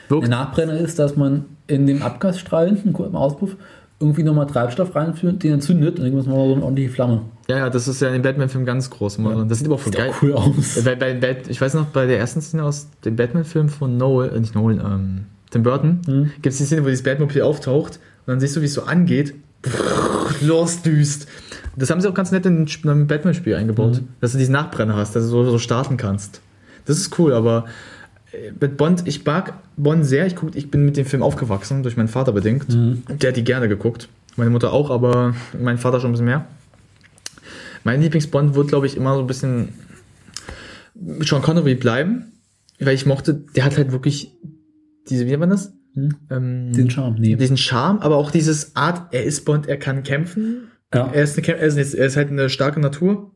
Wirkt, 0.10 0.28
Nachbrenner 0.28 0.78
ist, 0.78 1.00
dass 1.00 1.16
man 1.16 1.46
in 1.68 1.88
dem 1.88 2.02
Abgasstrahl 2.02 2.68
hinten 2.68 2.90
im 2.90 3.16
Auspuff 3.16 3.56
irgendwie 4.00 4.24
nochmal 4.24 4.46
Treibstoff 4.46 4.96
reinführen, 4.96 5.40
den 5.40 5.54
er 5.54 5.60
zündet 5.60 5.98
und 5.98 6.04
dann 6.04 6.12
gibt 6.12 6.22
es 6.22 6.28
mal 6.28 6.36
so 6.36 6.54
eine 6.54 6.64
ordentliche 6.64 6.90
Flamme. 6.92 7.22
Ja, 7.50 7.58
ja, 7.58 7.70
das 7.70 7.88
ist 7.88 8.02
ja 8.02 8.10
in 8.10 8.14
den 8.14 8.22
Batman-Filmen 8.22 8.66
ganz 8.66 8.90
groß. 8.90 9.18
Ja. 9.18 9.46
Das 9.46 9.58
sieht 9.58 9.68
aber 9.68 9.76
auch 9.76 9.80
voll 9.80 9.94
geil 9.94 10.12
cool 10.22 10.34
aus. 10.34 10.82
Bei, 10.84 10.96
bei, 10.96 11.14
bei, 11.16 11.38
ich 11.48 11.60
weiß 11.60 11.74
noch, 11.74 11.86
bei 11.88 12.06
der 12.06 12.20
ersten 12.20 12.42
Szene 12.42 12.64
aus 12.64 12.90
dem 13.06 13.16
Batman-Film 13.16 13.70
von 13.70 13.98
Noel, 13.98 14.30
äh, 14.36 14.40
nicht 14.40 14.54
Noel, 14.54 14.80
ähm, 14.80 15.26
Tim 15.50 15.64
Burton, 15.64 16.02
mhm. 16.06 16.32
gibt 16.42 16.48
es 16.48 16.58
die 16.58 16.66
Szene, 16.66 16.84
wo 16.84 16.88
dieses 16.88 17.04
Batmobil 17.04 17.42
auftaucht 17.42 17.96
und 18.26 18.32
dann 18.32 18.40
siehst 18.40 18.56
du, 18.56 18.62
wie 18.62 18.66
es 18.66 18.74
so 18.74 18.84
angeht, 18.84 19.34
losdüst. 20.42 21.28
Das 21.76 21.90
haben 21.90 22.02
sie 22.02 22.10
auch 22.10 22.14
ganz 22.14 22.32
nett 22.32 22.46
in 22.46 22.68
ein 22.86 23.08
Batman-Spiel 23.08 23.56
eingebaut, 23.56 24.02
mhm. 24.02 24.08
dass 24.20 24.32
du 24.32 24.38
diesen 24.38 24.54
Nachbrenner 24.54 24.96
hast, 24.96 25.16
dass 25.16 25.24
du 25.24 25.30
so, 25.30 25.44
so 25.44 25.60
starten 25.60 25.98
kannst. 25.98 26.42
Das 26.86 26.98
ist 26.98 27.18
cool, 27.20 27.34
aber 27.34 27.66
äh, 28.32 28.52
mit 28.60 28.78
Bond, 28.78 29.04
ich 29.06 29.26
mag 29.26 29.54
Bond 29.76 30.06
sehr. 30.06 30.26
Ich, 30.26 30.36
guck, 30.36 30.56
ich 30.56 30.72
bin 30.72 30.86
mit 30.86 30.98
dem 30.98 31.06
Film 31.06 31.22
aufgewachsen, 31.22 31.84
durch 31.84 31.98
meinen 31.98 32.08
Vater 32.08 32.32
bedingt. 32.32 32.70
Mhm. 32.70 33.04
Der 33.10 33.30
hat 33.30 33.38
die 33.38 33.44
gerne 33.44 33.68
geguckt. 33.68 34.10
Meine 34.36 34.50
Mutter 34.50 34.74
auch, 34.74 34.90
aber 34.90 35.36
mein 35.60 35.78
Vater 35.78 36.00
schon 36.00 36.10
ein 36.10 36.14
bisschen 36.14 36.26
mehr. 36.26 36.48
Mein 37.84 38.02
Lieblingsbond 38.02 38.56
wird, 38.56 38.68
glaube 38.68 38.86
ich, 38.86 38.98
immer 38.98 39.16
so 39.16 39.22
ein 39.22 39.28
bisschen 39.28 39.70
Sean 41.20 41.42
Connery 41.42 41.76
bleiben, 41.76 42.34
weil 42.80 42.96
ich 42.96 43.06
mochte, 43.06 43.34
der 43.34 43.66
hat 43.66 43.78
halt 43.78 43.92
wirklich 43.92 44.32
diese, 45.10 45.26
wie 45.26 45.30
nennt 45.30 45.42
man 45.42 45.50
das? 45.50 45.72
Hm? 45.98 46.16
Ähm, 46.30 46.74
Den 46.74 46.92
Charme, 46.92 47.16
nee. 47.18 47.36
Diesen 47.36 47.58
Charme, 47.58 48.00
aber 48.00 48.18
auch 48.18 48.30
dieses 48.30 48.76
Art, 48.76 49.12
er 49.12 49.24
ist 49.24 49.46
Bond, 49.46 49.68
er 49.68 49.78
kann 49.78 50.04
kämpfen. 50.04 50.68
Ja. 50.94 51.08
Er, 51.08 51.24
ist 51.24 51.38
eine, 51.38 51.48
er, 51.48 51.66
ist, 51.66 51.94
er 51.96 52.06
ist 52.06 52.16
halt 52.16 52.30
eine 52.30 52.50
starke 52.50 52.80
Natur. 52.80 53.32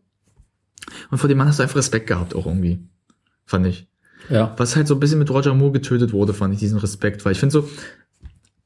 Und 1.09 1.17
vor 1.17 1.27
dem 1.27 1.39
Mann 1.39 1.47
hast 1.47 1.57
du 1.57 1.63
einfach 1.63 1.77
Respekt 1.77 2.05
gehabt, 2.05 2.35
auch 2.35 2.45
irgendwie. 2.45 2.79
Fand 3.45 3.65
ich. 3.65 3.87
Ja. 4.29 4.53
Was 4.57 4.75
halt 4.75 4.87
so 4.87 4.93
ein 4.93 4.99
bisschen 4.99 5.17
mit 5.17 5.31
Roger 5.31 5.55
Moore 5.55 5.71
getötet 5.71 6.13
wurde, 6.13 6.35
fand 6.35 6.53
ich 6.53 6.59
diesen 6.59 6.77
Respekt. 6.77 7.25
Weil 7.25 7.31
ich 7.31 7.39
finde 7.39 7.53
so, 7.53 7.67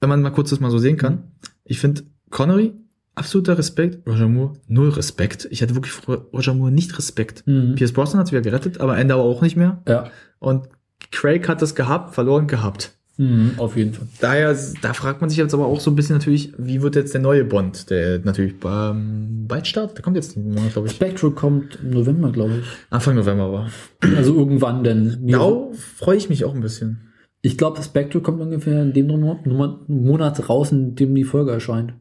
wenn 0.01 0.09
man 0.09 0.21
mal 0.21 0.31
kurz 0.31 0.49
das 0.49 0.59
mal 0.59 0.71
so 0.71 0.77
sehen 0.77 0.97
kann, 0.97 1.31
ich 1.63 1.79
finde 1.79 2.03
Connery, 2.29 2.73
absoluter 3.15 3.57
Respekt, 3.57 4.05
Roger 4.05 4.27
Moore, 4.27 4.53
null 4.67 4.89
Respekt. 4.89 5.47
Ich 5.51 5.61
hatte 5.61 5.73
wirklich 5.73 5.93
vor 5.93 6.27
Roger 6.33 6.53
Moore 6.53 6.71
nicht 6.71 6.97
Respekt. 6.97 7.47
Mhm. 7.47 7.75
Pierce 7.75 7.93
Brosnan 7.93 8.19
hat 8.19 8.27
es 8.27 8.33
wieder 8.33 8.41
gerettet, 8.41 8.81
aber 8.81 8.97
Ende 8.97 9.13
aber 9.13 9.23
auch 9.23 9.41
nicht 9.41 9.55
mehr. 9.55 9.81
Ja. 9.87 10.11
Und 10.39 10.67
Craig 11.11 11.47
hat 11.47 11.61
das 11.61 11.75
gehabt, 11.75 12.13
verloren 12.13 12.47
gehabt. 12.47 12.94
Mhm, 13.17 13.53
auf 13.57 13.77
jeden 13.77 13.93
Fall. 13.93 14.07
Daher, 14.19 14.57
da 14.81 14.93
fragt 14.93 15.21
man 15.21 15.29
sich 15.29 15.37
jetzt 15.37 15.53
aber 15.53 15.65
auch 15.65 15.79
so 15.79 15.89
ein 15.89 15.95
bisschen 15.95 16.17
natürlich, 16.17 16.51
wie 16.57 16.81
wird 16.81 16.95
jetzt 16.95 17.13
der 17.13 17.21
neue 17.21 17.45
Bond, 17.45 17.89
der 17.89 18.19
natürlich 18.19 18.55
ähm, 18.65 19.45
bald 19.47 19.67
startet? 19.67 19.97
Der 19.97 20.03
kommt 20.03 20.17
jetzt 20.17 20.35
Monat, 20.35 20.73
glaube 20.73 20.87
ich. 20.87 20.93
Spectre 20.95 21.31
kommt 21.31 21.79
im 21.81 21.91
November, 21.91 22.31
glaube 22.31 22.59
ich. 22.59 22.65
Anfang 22.89 23.15
November 23.15 23.51
war. 23.51 23.69
Also 24.15 24.35
irgendwann 24.35 24.83
denn. 24.83 25.19
Genau, 25.25 25.71
freue 25.97 26.17
ich 26.17 26.29
mich 26.29 26.43
auch 26.43 26.53
ein 26.53 26.61
bisschen. 26.61 27.13
Ich 27.41 27.57
glaube, 27.57 27.81
Spectre 27.83 28.21
kommt 28.21 28.41
ungefähr 28.41 28.81
in 28.81 28.91
dem 28.93 29.07
Monat 29.07 30.49
raus, 30.49 30.71
in 30.71 30.95
dem 30.95 31.15
die 31.15 31.23
Folge 31.23 31.51
erscheint. 31.51 31.93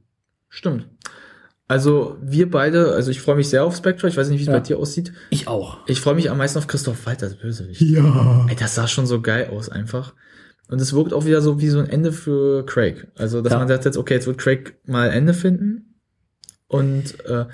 Stimmt. 0.49 0.89
Also 1.67 2.17
wir 2.23 2.51
beide, 2.51 2.93
also 2.93 3.11
ich 3.11 3.21
freue 3.21 3.37
mich 3.37 3.49
sehr 3.49 3.65
auf 3.65 3.77
Spectre. 3.77 4.09
Ich 4.09 4.17
weiß 4.17 4.29
nicht, 4.29 4.39
wie 4.39 4.43
es 4.43 4.49
ja. 4.49 4.55
bei 4.55 4.61
dir 4.61 4.79
aussieht. 4.79 5.13
Ich 5.31 5.49
auch. 5.49 5.79
Ich 5.87 6.01
freue 6.01 6.15
mich 6.15 6.31
am 6.31 6.39
meisten 6.39 6.59
auf 6.59 6.67
Christoph 6.67 7.07
Waltz 7.07 7.23
als 7.23 7.37
Bösewicht. 7.37 7.81
Ja. 7.81 8.47
Ey, 8.49 8.57
das 8.57 8.75
sah 8.75 8.87
schon 8.87 9.07
so 9.07 9.21
geil 9.21 9.51
aus 9.51 9.69
einfach. 9.69 10.15
Und 10.75 10.81
es 10.81 10.93
wirkt 10.93 11.13
auch 11.13 11.25
wieder 11.25 11.41
so 11.41 11.61
wie 11.61 11.69
so 11.69 11.79
ein 11.79 11.89
Ende 11.89 12.11
für 12.11 12.67
Craig. 12.67 13.07
Also, 13.17 13.43
dass 13.43 13.53
ja. 13.53 13.61
man 13.61 13.69
sagt 13.69 13.85
jetzt, 13.85 13.97
okay, 13.97 14.15
jetzt 14.15 14.27
wird 14.27 14.39
Craig 14.39 14.75
mal 14.87 15.09
Ende 15.09 15.33
finden. 15.33 16.01
Und 16.67 17.25
äh, 17.27 17.45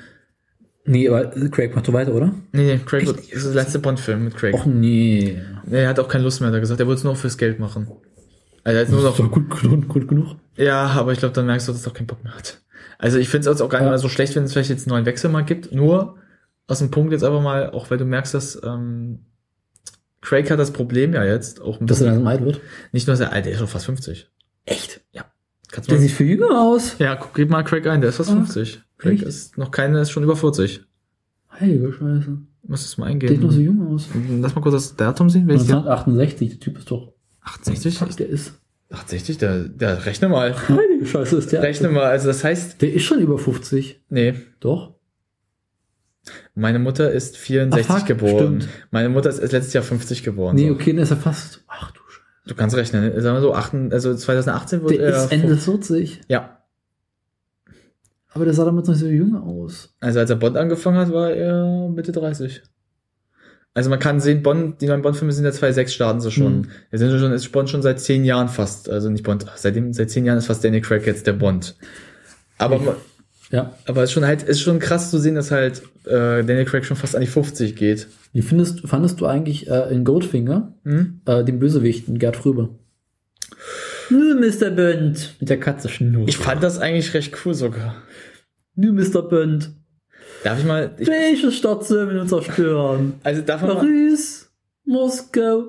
Nee, 0.86 1.06
aber 1.06 1.26
Craig 1.50 1.76
macht 1.76 1.84
so 1.84 1.92
weiter, 1.92 2.14
oder? 2.14 2.32
Nee, 2.52 2.64
nee, 2.64 2.80
Craig 2.84 3.06
wird, 3.06 3.18
das 3.18 3.44
ist 3.44 3.54
der 3.54 3.62
letzte 3.62 3.78
Bond-Film 3.78 4.24
mit 4.24 4.34
Craig. 4.34 4.54
Och 4.54 4.64
nee. 4.64 5.38
Nee, 5.66 5.82
er 5.82 5.88
hat 5.90 6.00
auch 6.00 6.08
keine 6.08 6.24
Lust 6.24 6.40
mehr, 6.40 6.48
hat 6.48 6.54
er 6.54 6.60
gesagt. 6.60 6.80
Er 6.80 6.86
wollte 6.86 7.00
es 7.00 7.04
nur 7.04 7.14
fürs 7.14 7.36
Geld 7.36 7.58
machen. 7.58 7.88
Also 8.64 8.78
er 8.78 8.86
hat 8.86 8.90
nur 8.90 9.02
noch. 9.02 9.18
Ist 9.18 9.30
gut, 9.30 9.50
gut, 9.50 9.86
gut 9.86 10.08
genug. 10.08 10.36
Ja, 10.56 10.86
aber 10.86 11.12
ich 11.12 11.18
glaube, 11.18 11.34
dann 11.34 11.44
merkst 11.44 11.68
du, 11.68 11.72
dass 11.72 11.86
er 11.86 11.90
auch 11.90 11.94
keinen 11.94 12.06
Bock 12.06 12.24
mehr 12.24 12.34
hat. 12.34 12.62
Also 12.96 13.18
ich 13.18 13.28
finde 13.28 13.50
es 13.50 13.60
auch 13.60 13.68
gar 13.68 13.80
nicht 13.80 13.86
ja. 13.86 13.90
mal 13.90 13.98
so 13.98 14.08
schlecht, 14.08 14.34
wenn 14.34 14.44
es 14.44 14.54
vielleicht 14.54 14.70
jetzt 14.70 14.86
einen 14.86 14.94
neuen 14.94 15.04
Wechsel 15.04 15.28
mal 15.28 15.44
gibt. 15.44 15.70
Nur 15.70 16.16
aus 16.66 16.78
dem 16.78 16.90
Punkt 16.90 17.12
jetzt 17.12 17.24
einfach 17.24 17.42
mal, 17.42 17.70
auch 17.70 17.90
weil 17.90 17.98
du 17.98 18.06
merkst, 18.06 18.32
dass 18.32 18.58
ähm, 18.64 19.26
Craig 20.22 20.50
hat 20.50 20.58
das 20.58 20.72
Problem 20.72 21.14
ja 21.14 21.24
jetzt 21.24 21.60
auch 21.60 21.80
ein 21.80 21.86
bisschen. 21.86 21.86
Dass 21.86 22.00
er 22.00 22.06
langsam 22.06 22.26
alt 22.26 22.44
wird? 22.44 22.60
Nicht 22.92 23.06
nur, 23.06 23.12
dass 23.12 23.20
er 23.20 23.32
alt, 23.32 23.46
der 23.46 23.52
ist 23.52 23.58
schon 23.58 23.68
fast 23.68 23.86
50. 23.86 24.28
Echt? 24.66 25.00
Ja. 25.12 25.24
Kannst 25.70 25.90
der 25.90 25.98
sieht 25.98 26.10
viel 26.10 26.26
jünger 26.26 26.60
aus. 26.60 26.96
Ja, 26.98 27.16
guck, 27.16 27.34
gib 27.34 27.48
mal 27.48 27.62
Craig 27.62 27.86
ein, 27.86 28.00
der 28.00 28.10
ist 28.10 28.16
fast 28.16 28.30
Ach, 28.30 28.34
50. 28.34 28.82
Craig 28.98 29.14
echt? 29.14 29.22
ist 29.22 29.56
noch 29.58 29.70
keine, 29.70 30.00
ist 30.00 30.10
schon 30.10 30.24
über 30.24 30.36
40. 30.36 30.82
Heilige 31.58 31.92
Scheiße. 31.92 32.38
Muss 32.66 32.82
das 32.82 32.98
mal 32.98 33.06
eingeben. 33.06 33.28
Der 33.28 33.36
sieht 33.36 33.44
noch 33.44 33.52
so 33.52 33.60
jung 33.60 33.94
aus. 33.94 34.08
Lass 34.40 34.54
mal 34.54 34.60
kurz 34.60 34.74
das 34.74 34.96
Datum 34.96 35.30
sehen. 35.30 35.42
1968, 35.42 36.50
der 36.50 36.60
Typ 36.60 36.78
ist 36.78 36.90
doch. 36.90 37.12
68? 37.42 38.00
Was 38.02 38.16
der 38.16 38.28
ist. 38.28 38.52
68, 38.90 39.38
der, 39.38 39.64
der 39.68 40.04
rechne 40.04 40.28
mal. 40.28 40.54
Heilige 40.68 41.06
Scheiße 41.06 41.36
ist 41.36 41.52
der. 41.52 41.62
Rechne 41.62 41.88
mal, 41.88 42.04
also 42.04 42.26
das 42.26 42.44
heißt. 42.44 42.82
Der 42.82 42.92
ist 42.92 43.04
schon 43.04 43.20
über 43.20 43.38
50. 43.38 44.02
Nee. 44.10 44.34
Doch. 44.60 44.94
Meine 46.60 46.78
Mutter 46.78 47.10
ist 47.10 47.36
64 47.36 47.90
Ach, 47.90 47.98
fuck, 47.98 48.06
geboren. 48.06 48.60
Stimmt. 48.60 48.68
Meine 48.90 49.08
Mutter 49.08 49.30
ist 49.30 49.40
letztes 49.40 49.72
Jahr 49.72 49.82
50 49.82 50.22
geboren. 50.22 50.54
Nee, 50.54 50.68
so. 50.68 50.74
okay, 50.74 50.92
dann 50.92 51.02
ist 51.02 51.10
er 51.10 51.16
fast. 51.16 51.62
Ach 51.66 51.90
du 51.90 52.00
Scheiße. 52.08 52.48
Du 52.48 52.54
kannst 52.54 52.76
rechnen. 52.76 53.02
Ne? 53.02 53.20
Sagen 53.20 53.36
wir 53.36 53.40
so, 53.40 53.54
8, 53.54 53.92
also 53.92 54.14
2018 54.14 54.82
wurde 54.82 54.98
er. 54.98 55.24
ist 55.24 55.32
Ende 55.32 55.56
40. 55.56 56.20
Ja. 56.28 56.58
Aber 58.32 58.44
der 58.44 58.54
sah 58.54 58.64
damals 58.64 58.88
noch 58.88 58.94
so 58.94 59.06
jung 59.06 59.34
aus. 59.36 59.94
Also 60.00 60.20
als 60.20 60.30
er 60.30 60.36
Bond 60.36 60.56
angefangen 60.56 60.98
hat, 60.98 61.12
war 61.12 61.30
er 61.30 61.88
Mitte 61.88 62.12
30. 62.12 62.62
Also 63.72 63.88
man 63.88 63.98
kann 63.98 64.20
sehen, 64.20 64.42
Bond, 64.42 64.80
die 64.80 64.86
neuen 64.86 65.02
Bond-Filme 65.02 65.32
sind 65.32 65.44
ja 65.44 65.52
2006 65.52 65.94
starten 65.94 66.20
sie 66.20 66.30
schon. 66.30 66.58
Mhm. 66.58 66.68
Wir 66.90 66.98
sind 66.98 67.18
schon, 67.18 67.32
ist 67.32 67.50
Bond 67.52 67.70
schon 67.70 67.82
seit 67.82 68.00
zehn 68.00 68.24
Jahren 68.24 68.48
fast. 68.48 68.90
Also 68.90 69.08
nicht 69.10 69.24
Bond, 69.24 69.46
seitdem, 69.56 69.92
seit 69.92 70.10
zehn 70.10 70.24
Jahren 70.24 70.38
ist 70.38 70.46
fast 70.46 70.64
Danny 70.64 70.80
Craig 70.80 71.06
jetzt 71.06 71.26
der 71.26 71.34
Bond. 71.34 71.76
Aber, 72.58 72.96
ja. 73.50 73.74
aber 73.86 74.02
es 74.02 74.10
ist 74.10 74.14
schon 74.14 74.24
halt, 74.24 74.42
ist 74.42 74.60
schon 74.60 74.78
krass 74.78 75.10
zu 75.10 75.18
sehen, 75.18 75.34
dass 75.34 75.50
halt 75.50 75.82
äh, 76.04 76.44
Daniel 76.44 76.64
Craig 76.64 76.84
schon 76.84 76.96
fast 76.96 77.14
an 77.14 77.20
die 77.20 77.26
50 77.26 77.76
geht. 77.76 78.08
Wie 78.32 78.42
findest, 78.42 78.86
fandest 78.88 79.20
du 79.20 79.26
eigentlich 79.26 79.68
äh, 79.68 79.92
in 79.92 80.04
Goldfinger 80.04 80.74
hm? 80.84 81.20
äh, 81.26 81.44
den 81.44 81.58
Bösewichten 81.58 82.18
Gerd 82.18 82.36
Fröbe? 82.36 82.70
Nö, 84.10 84.34
Mr. 84.34 84.70
Bond. 84.70 85.36
Mit 85.40 85.50
der 85.50 85.60
Katze 85.60 85.88
schnurrt. 85.88 86.28
Ich 86.28 86.36
fand 86.36 86.62
das 86.62 86.78
eigentlich 86.78 87.14
recht 87.14 87.34
cool 87.44 87.54
sogar. 87.54 87.96
Nö, 88.74 88.92
Mr. 88.92 89.22
Bond. 89.22 89.70
Darf 90.42 90.58
ich 90.58 90.64
mal. 90.64 90.92
Ich, 90.98 91.06
Welche 91.06 91.52
Stadt 91.52 91.84
sollen 91.84 92.14
wir 92.14 92.26
zerstören? 92.26 93.14
Also 93.22 93.42
darf 93.42 93.62
man 93.62 93.76
Paris, 93.76 94.50
Moskau. 94.84 95.64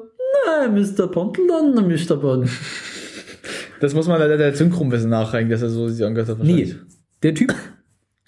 Nein, 0.45 0.73
Mr. 0.73 1.07
Bond, 1.07 1.37
London, 1.37 1.87
Mr. 1.87 2.15
Bond. 2.15 2.49
Das 3.79 3.93
muss 3.93 4.07
man 4.07 4.19
leider 4.19 4.37
der 4.37 4.55
Synchron 4.55 4.87
ein 4.87 4.89
bisschen 4.91 5.09
nachreichen, 5.09 5.49
dass 5.49 5.61
er 5.61 5.69
so 5.69 5.89
sich 5.89 6.05
angehört 6.05 6.29
hat. 6.29 6.43
Nee, 6.43 6.75
der 7.23 7.35
Typ, 7.35 7.53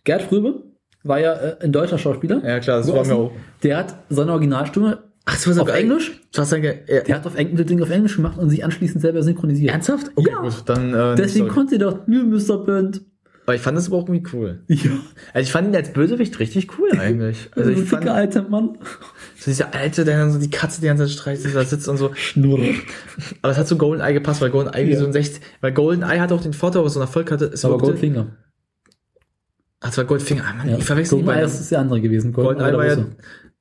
Gerd 0.04 0.24
Fröbe, 0.24 0.64
war 1.04 1.20
ja 1.20 1.34
äh, 1.34 1.58
ein 1.62 1.72
deutscher 1.72 1.98
Schauspieler. 1.98 2.42
Ja, 2.46 2.60
klar, 2.60 2.78
das 2.78 2.92
war 2.92 3.06
mir 3.06 3.16
auch. 3.16 3.32
Der 3.62 3.78
hat 3.78 3.96
seine 4.10 4.32
Originalstimme 4.32 5.04
Ach, 5.26 5.36
das 5.36 5.56
war 5.56 5.64
auf 5.64 5.74
Englisch? 5.74 6.20
Was 6.34 6.52
ja. 6.52 6.60
Der 6.60 7.16
hat 7.16 7.26
auf 7.26 7.36
Englisch, 7.36 7.66
Ding 7.66 7.82
auf 7.82 7.90
Englisch 7.90 8.18
gemacht 8.18 8.38
und 8.38 8.50
sich 8.50 8.64
anschließend 8.66 9.02
selber 9.02 9.24
synchronisiert. 9.24 9.72
Ernsthaft? 9.72 10.12
Okay, 10.16 10.30
ja. 10.30 10.42
Gut, 10.42 10.64
dann, 10.66 10.94
äh, 10.94 11.16
Deswegen 11.16 11.48
konnte 11.48 11.76
er 11.76 11.80
doch 11.80 12.08
nur 12.08 12.24
Mr. 12.26 12.58
Bond. 12.58 13.02
Aber 13.46 13.56
ich 13.56 13.62
fand 13.62 13.78
das 13.78 13.88
aber 13.88 13.98
auch 13.98 14.08
irgendwie 14.08 14.30
cool. 14.34 14.64
Ja. 14.68 14.92
Also 15.34 15.46
ich 15.46 15.52
fand 15.52 15.68
ihn 15.68 15.76
als 15.76 15.92
Bösewicht 15.92 16.40
richtig 16.40 16.78
cool 16.78 16.92
eigentlich. 16.98 17.50
Also 17.56 17.72
ich 17.72 17.84
fand, 17.84 18.08
alter 18.08 18.44
Mann. 18.44 18.78
So 19.38 19.52
dieser 19.52 19.74
alte, 19.74 20.06
der 20.06 20.18
dann 20.18 20.32
so 20.32 20.40
die 20.40 20.50
Katze 20.50 20.80
die 20.80 20.88
ganze 20.88 21.06
Zeit 21.06 21.14
streicht, 21.14 21.56
da 21.56 21.64
sitzt 21.66 21.90
und 21.90 21.98
so. 21.98 22.14
Schnurr. 22.14 22.60
Aber 23.42 23.52
es 23.52 23.58
hat 23.58 23.68
zu 23.68 23.78
GoldenEye 23.78 24.14
gepasst, 24.14 24.42
weil 24.42 24.50
GoldenEye 24.50 24.94
ja. 24.94 25.00
so 25.00 25.06
ein 25.06 25.14
60, 25.14 25.42
weil 25.60 25.74
GoldenEye 25.74 26.22
hat 26.22 26.32
auch 26.32 26.42
den 26.42 26.54
Vorteil, 26.54 26.86
was 26.86 26.94
so 26.94 27.00
ein 27.00 27.04
Erfolg 27.04 27.32
hatte. 27.32 27.46
Es 27.46 27.66
aber 27.66 27.78
Goldfinger. 27.78 28.28
Ach, 29.84 29.90
es 29.90 29.98
war 29.98 30.06
Goldfinger. 30.06 30.44
Ah, 30.50 30.54
Mann, 30.54 30.70
ja. 30.70 30.78
ich 30.78 30.86
verwechsel 30.86 31.20
GoldenEye 31.20 31.42
das 31.42 31.60
ist 31.60 31.72
der 31.72 31.80
andere 31.80 32.00
gewesen. 32.02 32.32
GoldenEye 32.32 32.74
war 32.74 32.88
ja, 32.88 32.98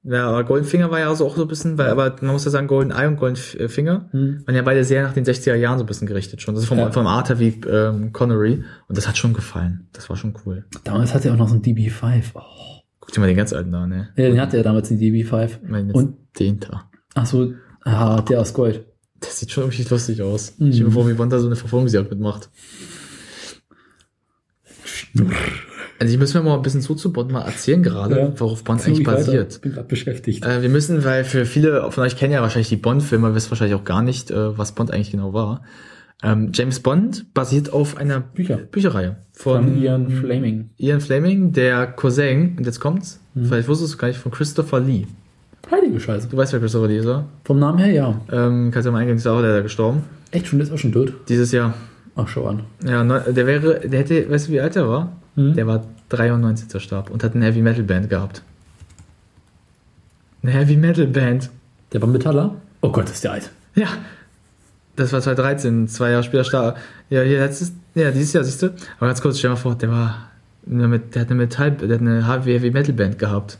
ja, 0.05 0.29
aber 0.29 0.43
Goldenfinger 0.43 0.91
war 0.91 0.99
ja 0.99 1.15
so 1.15 1.27
auch 1.27 1.37
so 1.37 1.43
ein 1.43 1.49
bisschen, 1.49 1.79
weil, 1.79 1.89
aber 1.89 2.17
man 2.23 2.33
muss 2.33 2.45
ja 2.45 2.51
sagen, 2.51 2.67
GoldenEye 2.67 3.09
und 3.09 3.17
Goldenfinger 3.17 4.09
hm. 4.11 4.43
waren 4.47 4.55
ja 4.55 4.63
beide 4.63 4.85
sehr 4.85 5.03
nach 5.03 5.13
den 5.13 5.25
60er 5.25 5.55
Jahren 5.55 5.79
so 5.79 5.85
ein 5.85 5.87
bisschen 5.87 6.09
gerichtet 6.09 6.43
schon. 6.43 6.55
Das 6.55 6.63
ist 6.63 6.69
vom, 6.69 6.79
ja. 6.79 6.91
vom 6.91 7.07
Arthur 7.07 7.39
wie 7.39 7.61
ähm, 7.69 8.13
Connery. 8.13 8.65
Und 8.89 8.97
das 8.97 9.07
hat 9.07 9.17
schon 9.17 9.33
gefallen. 9.33 9.89
Das 9.93 10.09
war 10.09 10.17
schon 10.17 10.35
cool. 10.45 10.65
Damals 10.85 11.15
hatte 11.15 11.29
er 11.29 11.35
auch 11.35 11.39
noch 11.39 11.49
so 11.49 11.55
ein 11.55 11.63
DB5. 11.63 12.23
Oh. 12.35 12.41
Guck 12.99 13.13
dir 13.13 13.21
mal 13.21 13.27
den 13.27 13.37
ganz 13.37 13.53
alten 13.53 13.73
da, 13.73 13.87
ne? 13.87 14.09
Ja, 14.17 14.29
den 14.29 14.41
hatte 14.41 14.57
er 14.57 14.63
damals, 14.63 14.89
den 14.89 14.99
DB5. 14.99 15.59
Meine, 15.67 15.93
und 15.93 16.17
den 16.39 16.61
da. 16.61 16.89
Ach 17.15 17.27
so, 17.27 17.53
ah, 17.83 18.23
der 18.23 18.41
aus 18.41 18.55
Gold. 18.55 18.85
Das 19.21 19.39
sieht 19.39 19.53
schon 19.53 19.65
irgendwie 19.65 19.85
lustig 19.89 20.23
aus. 20.23 20.55
Mhm. 20.59 20.71
Ich 20.71 20.83
mir 20.83 20.91
vor, 20.91 21.09
wie 21.09 21.15
Bond 21.15 21.33
da 21.33 21.39
so 21.39 21.47
eine 21.47 21.57
Verfolgungsjagd 21.57 22.11
mitmacht. 22.11 22.49
Also 26.03 26.15
ich 26.15 26.19
müssen 26.19 26.35
wir 26.35 26.43
mal 26.43 26.57
ein 26.57 26.63
bisschen 26.63 26.81
so 26.81 26.97
zu 26.97 27.13
Bond 27.13 27.31
mal 27.31 27.43
erzählen 27.43 27.81
gerade, 27.81 28.19
ja. 28.19 28.33
worauf 28.35 28.65
Bond 28.65 28.85
eigentlich 28.85 29.05
basiert. 29.05 29.53
Ich 29.53 29.61
bin 29.61 29.71
gerade 29.71 29.87
beschäftigt. 29.87 30.45
Äh, 30.45 30.61
wir 30.61 30.69
müssen, 30.69 31.05
weil 31.05 31.23
für 31.23 31.47
viele 31.47 31.93
von 31.93 32.03
euch 32.03 32.17
kennen 32.17 32.33
ja 32.33 32.43
wahrscheinlich 32.43 32.71
die 32.71 32.77
Bond-Filme, 32.77 33.37
wisst 33.37 33.53
wahrscheinlich 33.53 33.77
auch 33.77 33.85
gar 33.85 34.03
nicht, 34.03 34.33
äh, 34.33 34.59
was 34.59 34.73
Bond 34.73 34.91
eigentlich 34.91 35.13
genau 35.13 35.33
war. 35.33 35.63
Ähm, 36.25 36.51
James 36.53 36.81
Bond 36.81 37.33
basiert 37.35 37.73
auf 37.73 37.99
einer 37.99 38.19
Bücher. 38.19 38.57
Bücherreihe 38.57 39.15
von, 39.33 39.63
von 39.63 39.81
Ian 39.81 40.11
Fleming. 40.11 40.71
Ian 40.77 41.01
Fleming, 41.01 41.53
der 41.53 41.87
Cousin, 41.87 42.57
und 42.59 42.67
jetzt 42.67 42.81
kommt's, 42.81 43.21
mhm. 43.35 43.45
vielleicht 43.45 43.69
wusstest 43.69 43.95
du 43.95 43.99
gar 43.99 44.09
nicht, 44.09 44.19
von 44.19 44.33
Christopher 44.33 44.81
Lee. 44.81 45.07
Heilige 45.71 46.01
Scheiße. 46.01 46.27
Du 46.27 46.37
weißt, 46.37 46.53
wer 46.53 46.59
Christopher 46.59 46.89
Lee 46.89 46.99
ist, 46.99 47.07
oder? 47.07 47.27
Vom 47.45 47.61
Namen 47.61 47.79
her, 47.79 47.93
ja. 47.93 48.21
Ähm, 48.33 48.73
kannst 48.73 48.89
du 48.89 48.91
mal 48.91 48.99
eingehen, 48.99 49.19
ist 49.19 49.27
auch 49.29 49.41
der, 49.41 49.53
der 49.53 49.63
gestorben. 49.63 50.03
Echt 50.33 50.49
schon, 50.49 50.59
der 50.59 50.67
ist 50.67 50.75
auch 50.75 50.79
schon 50.79 50.91
tot. 50.91 51.13
Dieses 51.29 51.53
Jahr. 51.53 51.75
Ach, 52.17 52.27
schau 52.27 52.47
an. 52.47 52.65
Ja, 52.85 53.05
ne, 53.05 53.23
der 53.29 53.47
wäre, 53.47 53.89
der 53.89 54.01
hätte, 54.01 54.29
weißt 54.29 54.49
du, 54.49 54.53
wie 54.53 54.61
alt 54.61 54.75
er 54.75 54.89
war? 54.89 55.22
Hm? 55.37 55.55
Der 55.55 55.67
war 55.67 55.85
93 56.11 56.73
er 56.73 56.81
Stab 56.81 57.11
und 57.11 57.25
hat 57.25 57.35
eine 57.35 57.47
Heavy 57.47 57.63
Metal 57.63 57.83
Band 57.83 58.09
gehabt. 58.11 58.43
Eine 60.43 60.53
Heavy 60.53 60.77
Metal 60.77 61.07
Band. 61.07 61.51
Der 61.93 62.03
war 62.03 62.09
Metaller? 62.09 62.57
Oh 62.81 62.91
Gott, 62.91 63.09
ist 63.09 63.25
der 63.25 63.33
alt. 63.33 63.51
Ja. 63.75 63.89
Das 64.97 65.13
war 65.13 65.21
2013, 65.23 65.89
zwei 65.89 66.11
Jahre 66.11 66.23
später 66.23 66.45
starb. 66.45 66.79
Ja, 67.09 67.23
hier 67.23 67.39
letztes, 67.39 67.73
ja, 67.95 68.11
dieses 68.11 68.33
Jahr, 68.35 68.45
siehst 68.45 68.63
du. 68.63 68.67
Aber 68.99 69.07
ganz 69.07 69.23
kurz, 69.23 69.39
stell 69.39 69.51
mal 69.51 69.57
vor, 69.57 69.75
der 69.75 69.91
war, 69.91 70.31
der 70.67 71.23
hat 71.23 71.31
eine 71.31 71.35
Metall, 71.37 71.71
der 71.73 71.95
hat 71.95 72.01
eine 72.01 72.27
Heavy 72.27 72.71
Metal 72.71 72.93
Band 72.93 73.19
gehabt. 73.19 73.59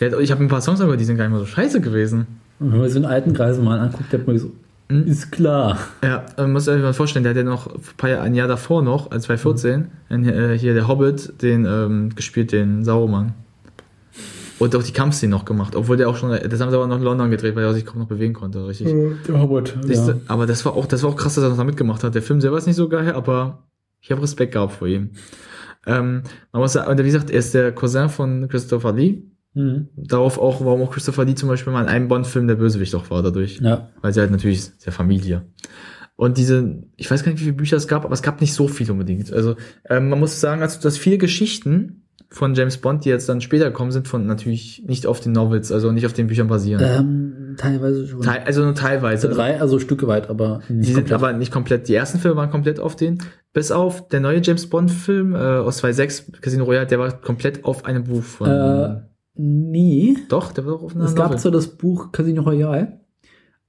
Hat, 0.00 0.12
ich 0.18 0.30
habe 0.30 0.42
ein 0.42 0.48
paar 0.48 0.62
Songs 0.62 0.80
angehört, 0.80 1.00
die 1.00 1.04
sind 1.04 1.18
gar 1.18 1.24
nicht 1.24 1.32
mal 1.32 1.40
so 1.40 1.46
scheiße 1.46 1.80
gewesen. 1.80 2.26
Und 2.58 2.72
wenn 2.72 2.78
man 2.78 2.88
so 2.88 2.96
einen 2.96 3.04
alten 3.04 3.34
Kreisen 3.34 3.64
mal 3.64 3.78
anguckt, 3.78 4.12
der 4.12 4.20
man 4.20 4.38
so? 4.38 4.50
Ist 5.06 5.32
klar. 5.32 5.78
Ja, 6.02 6.24
man 6.36 6.52
muss 6.52 6.66
sich 6.66 6.80
mal 6.80 6.92
vorstellen, 6.92 7.22
der 7.22 7.30
hat 7.30 7.36
ja 7.36 7.42
noch 7.44 7.66
ein, 7.66 7.80
paar 7.96 8.10
Jahr, 8.10 8.22
ein 8.22 8.34
Jahr 8.34 8.48
davor 8.48 8.82
noch, 8.82 9.10
also 9.10 9.26
2014, 9.26 9.88
ein, 10.08 10.28
äh, 10.28 10.58
hier 10.58 10.74
der 10.74 10.88
Hobbit, 10.88 11.42
den 11.42 11.64
ähm, 11.64 12.14
gespielt, 12.14 12.52
den 12.52 12.84
Sauroman. 12.84 13.34
Und 14.58 14.76
auch 14.76 14.82
die 14.82 14.92
Kampfszene 14.92 15.30
noch 15.30 15.44
gemacht, 15.44 15.74
obwohl 15.74 15.96
der 15.96 16.08
auch 16.08 16.16
schon, 16.16 16.30
das 16.30 16.60
haben 16.60 16.70
sie 16.70 16.76
aber 16.76 16.86
noch 16.86 16.98
in 16.98 17.02
London 17.02 17.30
gedreht, 17.30 17.56
weil 17.56 17.64
er 17.64 17.74
sich 17.74 17.84
kaum 17.84 17.98
noch 17.98 18.06
bewegen 18.06 18.32
konnte, 18.32 18.64
richtig. 18.64 18.94
Der 19.26 19.40
Hobbit. 19.40 19.76
Siehst 19.82 20.06
du, 20.06 20.20
Aber 20.28 20.46
das 20.46 20.64
war 20.64 20.74
auch, 20.74 20.86
das 20.86 21.02
war 21.02 21.10
auch 21.10 21.16
krass, 21.16 21.34
dass 21.34 21.42
er 21.42 21.50
noch 21.50 21.56
da 21.56 21.64
mitgemacht 21.64 22.04
hat. 22.04 22.14
Der 22.14 22.22
Film 22.22 22.40
selber 22.40 22.58
ist 22.58 22.66
nicht 22.66 22.76
so 22.76 22.88
geil, 22.88 23.12
aber 23.12 23.64
ich 24.00 24.12
habe 24.12 24.22
Respekt 24.22 24.52
gehabt 24.52 24.74
vor 24.74 24.86
ihm. 24.86 25.10
Ähm, 25.86 26.22
man 26.52 26.62
muss 26.62 26.76
wie 26.76 27.02
gesagt, 27.02 27.30
er 27.30 27.38
ist 27.38 27.54
der 27.54 27.72
Cousin 27.72 28.08
von 28.08 28.48
Christopher 28.48 28.92
Lee. 28.92 29.22
Mhm. 29.54 29.88
Darauf 29.96 30.38
auch, 30.38 30.64
warum 30.64 30.82
auch 30.82 30.90
Christopher 30.92 31.24
Lee 31.24 31.34
zum 31.34 31.48
Beispiel 31.48 31.72
mal 31.72 31.82
in 31.82 31.88
einem 31.88 32.08
Bond-Film 32.08 32.48
der 32.48 32.54
Bösewicht 32.56 32.94
auch 32.94 33.10
war 33.10 33.22
dadurch. 33.22 33.60
Ja. 33.60 33.88
Weil 34.00 34.12
sie 34.14 34.20
halt 34.20 34.30
natürlich 34.30 34.76
der 34.78 34.92
Familie. 34.92 35.42
Und 36.16 36.38
diese, 36.38 36.82
ich 36.96 37.10
weiß 37.10 37.22
gar 37.24 37.32
nicht, 37.32 37.40
wie 37.40 37.44
viele 37.44 37.56
Bücher 37.56 37.76
es 37.76 37.88
gab, 37.88 38.04
aber 38.04 38.14
es 38.14 38.22
gab 38.22 38.40
nicht 38.40 38.54
so 38.54 38.68
viel 38.68 38.90
unbedingt. 38.90 39.32
Also 39.32 39.56
ähm, 39.88 40.08
man 40.08 40.20
muss 40.20 40.40
sagen, 40.40 40.62
also, 40.62 40.80
dass 40.80 40.96
viele 40.98 41.18
Geschichten 41.18 41.98
von 42.30 42.54
James 42.54 42.78
Bond, 42.78 43.04
die 43.04 43.10
jetzt 43.10 43.28
dann 43.28 43.40
später 43.42 43.66
gekommen 43.66 43.90
sind, 43.92 44.08
von 44.08 44.26
natürlich 44.26 44.84
nicht 44.86 45.06
auf 45.06 45.20
den 45.20 45.32
Novels, 45.32 45.70
also 45.70 45.92
nicht 45.92 46.06
auf 46.06 46.12
den 46.14 46.28
Büchern 46.28 46.48
basieren. 46.48 46.82
Ähm, 46.82 47.56
teilweise 47.58 48.06
schon. 48.06 48.22
Teil, 48.22 48.42
also 48.44 48.62
nur 48.62 48.74
teilweise. 48.74 49.28
Also 49.28 49.38
drei, 49.38 49.60
also 49.60 49.78
Stücke 49.78 50.06
weit, 50.06 50.30
aber 50.30 50.60
Die 50.68 50.74
nicht 50.74 50.86
sind 50.86 50.96
komplett. 51.08 51.12
aber 51.12 51.32
nicht 51.34 51.52
komplett, 51.52 51.88
die 51.88 51.94
ersten 51.94 52.18
Filme 52.18 52.36
waren 52.38 52.50
komplett 52.50 52.80
auf 52.80 52.96
den, 52.96 53.18
bis 53.52 53.70
auf 53.70 54.08
der 54.08 54.20
neue 54.20 54.40
James 54.42 54.66
Bond 54.68 54.90
Film 54.90 55.34
äh, 55.34 55.38
aus 55.38 55.78
2006, 55.78 56.32
Casino 56.40 56.64
Royale, 56.64 56.86
der 56.86 56.98
war 56.98 57.12
komplett 57.20 57.64
auf 57.66 57.84
einem 57.84 58.04
Buch 58.04 58.22
von, 58.22 58.48
Äh, 58.48 59.00
nee. 59.34 60.16
doch, 60.28 60.52
der 60.52 60.64
war 60.66 60.72
doch 60.72 60.82
auf 60.82 60.94
einer 60.94 61.04
Es 61.04 61.14
gab 61.14 61.38
zwar 61.38 61.52
das 61.52 61.68
Buch 61.68 62.12
Casino 62.12 62.42
Royale, 62.42 63.00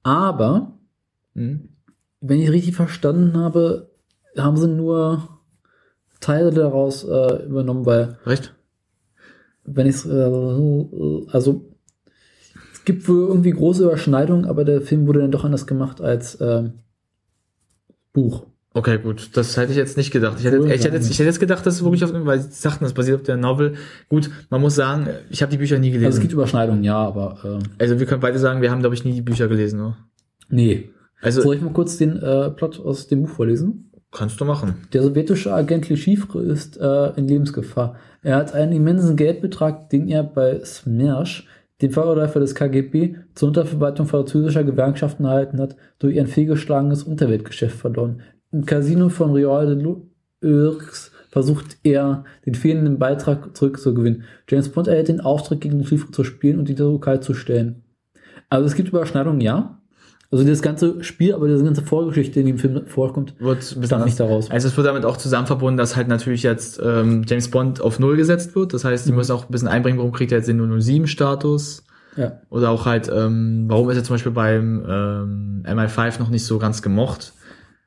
aber 0.02 0.72
Mhm. 1.34 1.68
wenn 2.20 2.40
ich 2.40 2.50
richtig 2.50 2.76
verstanden 2.76 3.36
habe, 3.36 3.90
haben 4.38 4.56
sie 4.56 4.68
nur 4.68 5.28
Teile 6.20 6.50
daraus 6.52 7.02
äh, 7.04 7.44
übernommen, 7.46 7.84
weil 7.86 8.18
Recht? 8.24 8.54
wenn 9.64 9.86
ich 9.86 10.04
äh, 10.06 11.26
also 11.32 11.64
es 12.72 12.84
gibt 12.84 13.08
wohl 13.08 13.26
irgendwie 13.28 13.50
große 13.50 13.82
Überschneidungen, 13.84 14.44
aber 14.44 14.64
der 14.64 14.80
Film 14.82 15.06
wurde 15.06 15.20
dann 15.20 15.30
doch 15.32 15.44
anders 15.44 15.66
gemacht 15.66 16.00
als 16.00 16.38
ähm, 16.40 16.74
Buch. 18.12 18.46
Okay, 18.76 18.98
gut. 18.98 19.30
Das 19.34 19.56
hätte 19.56 19.70
ich 19.70 19.78
jetzt 19.78 19.96
nicht 19.96 20.10
gedacht. 20.10 20.36
Ich 20.40 20.44
hätte, 20.44 20.58
Cool, 20.60 20.70
ich 20.72 20.84
hätte, 20.84 20.96
jetzt, 20.96 21.08
ich 21.08 21.16
hätte 21.18 21.28
jetzt 21.28 21.38
gedacht, 21.38 21.64
dass 21.64 21.76
es 21.76 21.84
wirklich 21.84 22.04
auf, 22.04 22.10
weil 22.12 22.40
sie 22.40 22.50
sagten, 22.50 22.82
das 22.84 22.92
basiert 22.92 23.16
auf 23.20 23.22
der 23.22 23.36
Novel. 23.36 23.74
Gut, 24.08 24.30
man 24.50 24.60
muss 24.60 24.74
sagen, 24.74 25.08
ich 25.30 25.42
habe 25.42 25.50
die 25.52 25.58
Bücher 25.58 25.78
nie 25.78 25.90
gelesen. 25.90 26.06
Also 26.06 26.16
es 26.16 26.18
Also, 26.18 26.22
gibt 26.22 26.32
Überschneidungen, 26.32 26.82
ja, 26.82 26.96
aber 26.96 27.60
äh, 27.78 27.98
wir 27.98 28.06
können 28.06 28.20
beide 28.20 28.38
sagen, 28.40 28.62
wir 28.62 28.72
haben, 28.72 28.80
glaube 28.80 28.96
ich, 28.96 29.04
nie 29.04 29.12
die 29.12 29.22
Bücher 29.22 29.48
gelesen. 29.48 29.80
Oder? 29.80 29.96
nee. 30.48 30.90
Also, 31.22 31.40
Soll 31.40 31.54
ich 31.54 31.62
mal 31.62 31.72
kurz 31.72 31.96
den 31.96 32.18
äh, 32.20 32.50
Plot 32.50 32.80
aus 32.80 33.06
dem 33.06 33.22
Buch 33.22 33.30
vorlesen? 33.30 33.90
kannst 34.14 34.40
du 34.40 34.44
machen. 34.44 34.74
Der 34.92 35.02
sowjetische 35.02 35.52
Agent 35.52 35.88
Lechivre 35.88 36.42
ist 36.42 36.76
äh, 36.78 37.10
in 37.16 37.26
Lebensgefahr. 37.26 37.96
Er 38.22 38.36
hat 38.36 38.54
einen 38.54 38.72
immensen 38.72 39.16
Geldbetrag, 39.16 39.90
den 39.90 40.08
er 40.08 40.22
bei 40.22 40.60
Smersh, 40.64 41.46
dem 41.82 41.90
Vorläufer 41.90 42.40
des 42.40 42.54
KGB, 42.54 43.16
zur 43.34 43.48
Unterverwaltung 43.48 44.06
französischer 44.06 44.62
Gewerkschaften 44.64 45.24
erhalten 45.24 45.60
hat, 45.60 45.76
durch 45.98 46.18
ein 46.18 46.28
fehlgeschlagenes 46.28 47.02
Unterweltgeschäft 47.02 47.76
verloren. 47.76 48.22
Im 48.54 48.64
Casino 48.66 49.08
von 49.08 49.32
Real 49.32 49.66
de 49.66 49.96
Lourdes 50.40 51.10
versucht 51.30 51.78
er, 51.82 52.24
den 52.46 52.54
fehlenden 52.54 53.00
Beitrag 53.00 53.56
zurückzugewinnen. 53.56 54.22
James 54.48 54.68
Bond 54.68 54.86
erhält 54.86 55.08
den 55.08 55.20
Auftrag, 55.20 55.60
gegen 55.60 55.80
Lechivre 55.80 56.12
zu 56.12 56.22
spielen 56.22 56.60
und 56.60 56.68
die 56.68 56.76
Türkei 56.76 57.16
zu 57.16 57.34
stellen. 57.34 57.82
Also 58.48 58.66
es 58.66 58.76
gibt 58.76 58.90
Überschneidungen, 58.90 59.40
ja. 59.40 59.80
Also 60.30 60.44
das 60.44 60.62
ganze 60.62 61.02
Spiel, 61.02 61.34
aber 61.34 61.48
diese 61.48 61.64
ganze 61.64 61.82
Vorgeschichte, 61.82 62.44
die 62.44 62.50
im 62.50 62.58
Film 62.58 62.86
vorkommt, 62.86 63.34
Wird 63.40 63.64
stammt 63.64 64.04
nicht 64.04 64.20
daraus. 64.20 64.48
Also 64.52 64.68
es 64.68 64.76
wird 64.76 64.86
damit 64.86 65.04
auch 65.04 65.16
zusammen 65.16 65.48
verbunden, 65.48 65.76
dass 65.76 65.96
halt 65.96 66.06
natürlich 66.06 66.44
jetzt 66.44 66.80
ähm, 66.80 67.24
James 67.26 67.50
Bond 67.50 67.80
auf 67.80 67.98
Null 67.98 68.16
gesetzt 68.16 68.54
wird. 68.54 68.72
Das 68.72 68.84
heißt, 68.84 69.04
die 69.06 69.10
Mhm. 69.10 69.16
müssen 69.16 69.32
auch 69.32 69.46
ein 69.46 69.50
bisschen 69.50 69.68
einbringen, 69.68 69.98
warum 69.98 70.12
kriegt 70.12 70.30
er 70.30 70.38
jetzt 70.38 70.46
den 70.48 70.60
007-Status? 70.60 71.82
Ja. 72.16 72.40
Oder 72.50 72.70
auch 72.70 72.86
halt, 72.86 73.10
ähm, 73.12 73.64
warum 73.66 73.90
ist 73.90 73.96
er 73.96 74.04
zum 74.04 74.14
Beispiel 74.14 74.30
beim 74.32 74.84
ähm, 74.88 75.62
MI5 75.66 76.20
noch 76.20 76.30
nicht 76.30 76.44
so 76.44 76.60
ganz 76.60 76.80
gemocht? 76.82 77.32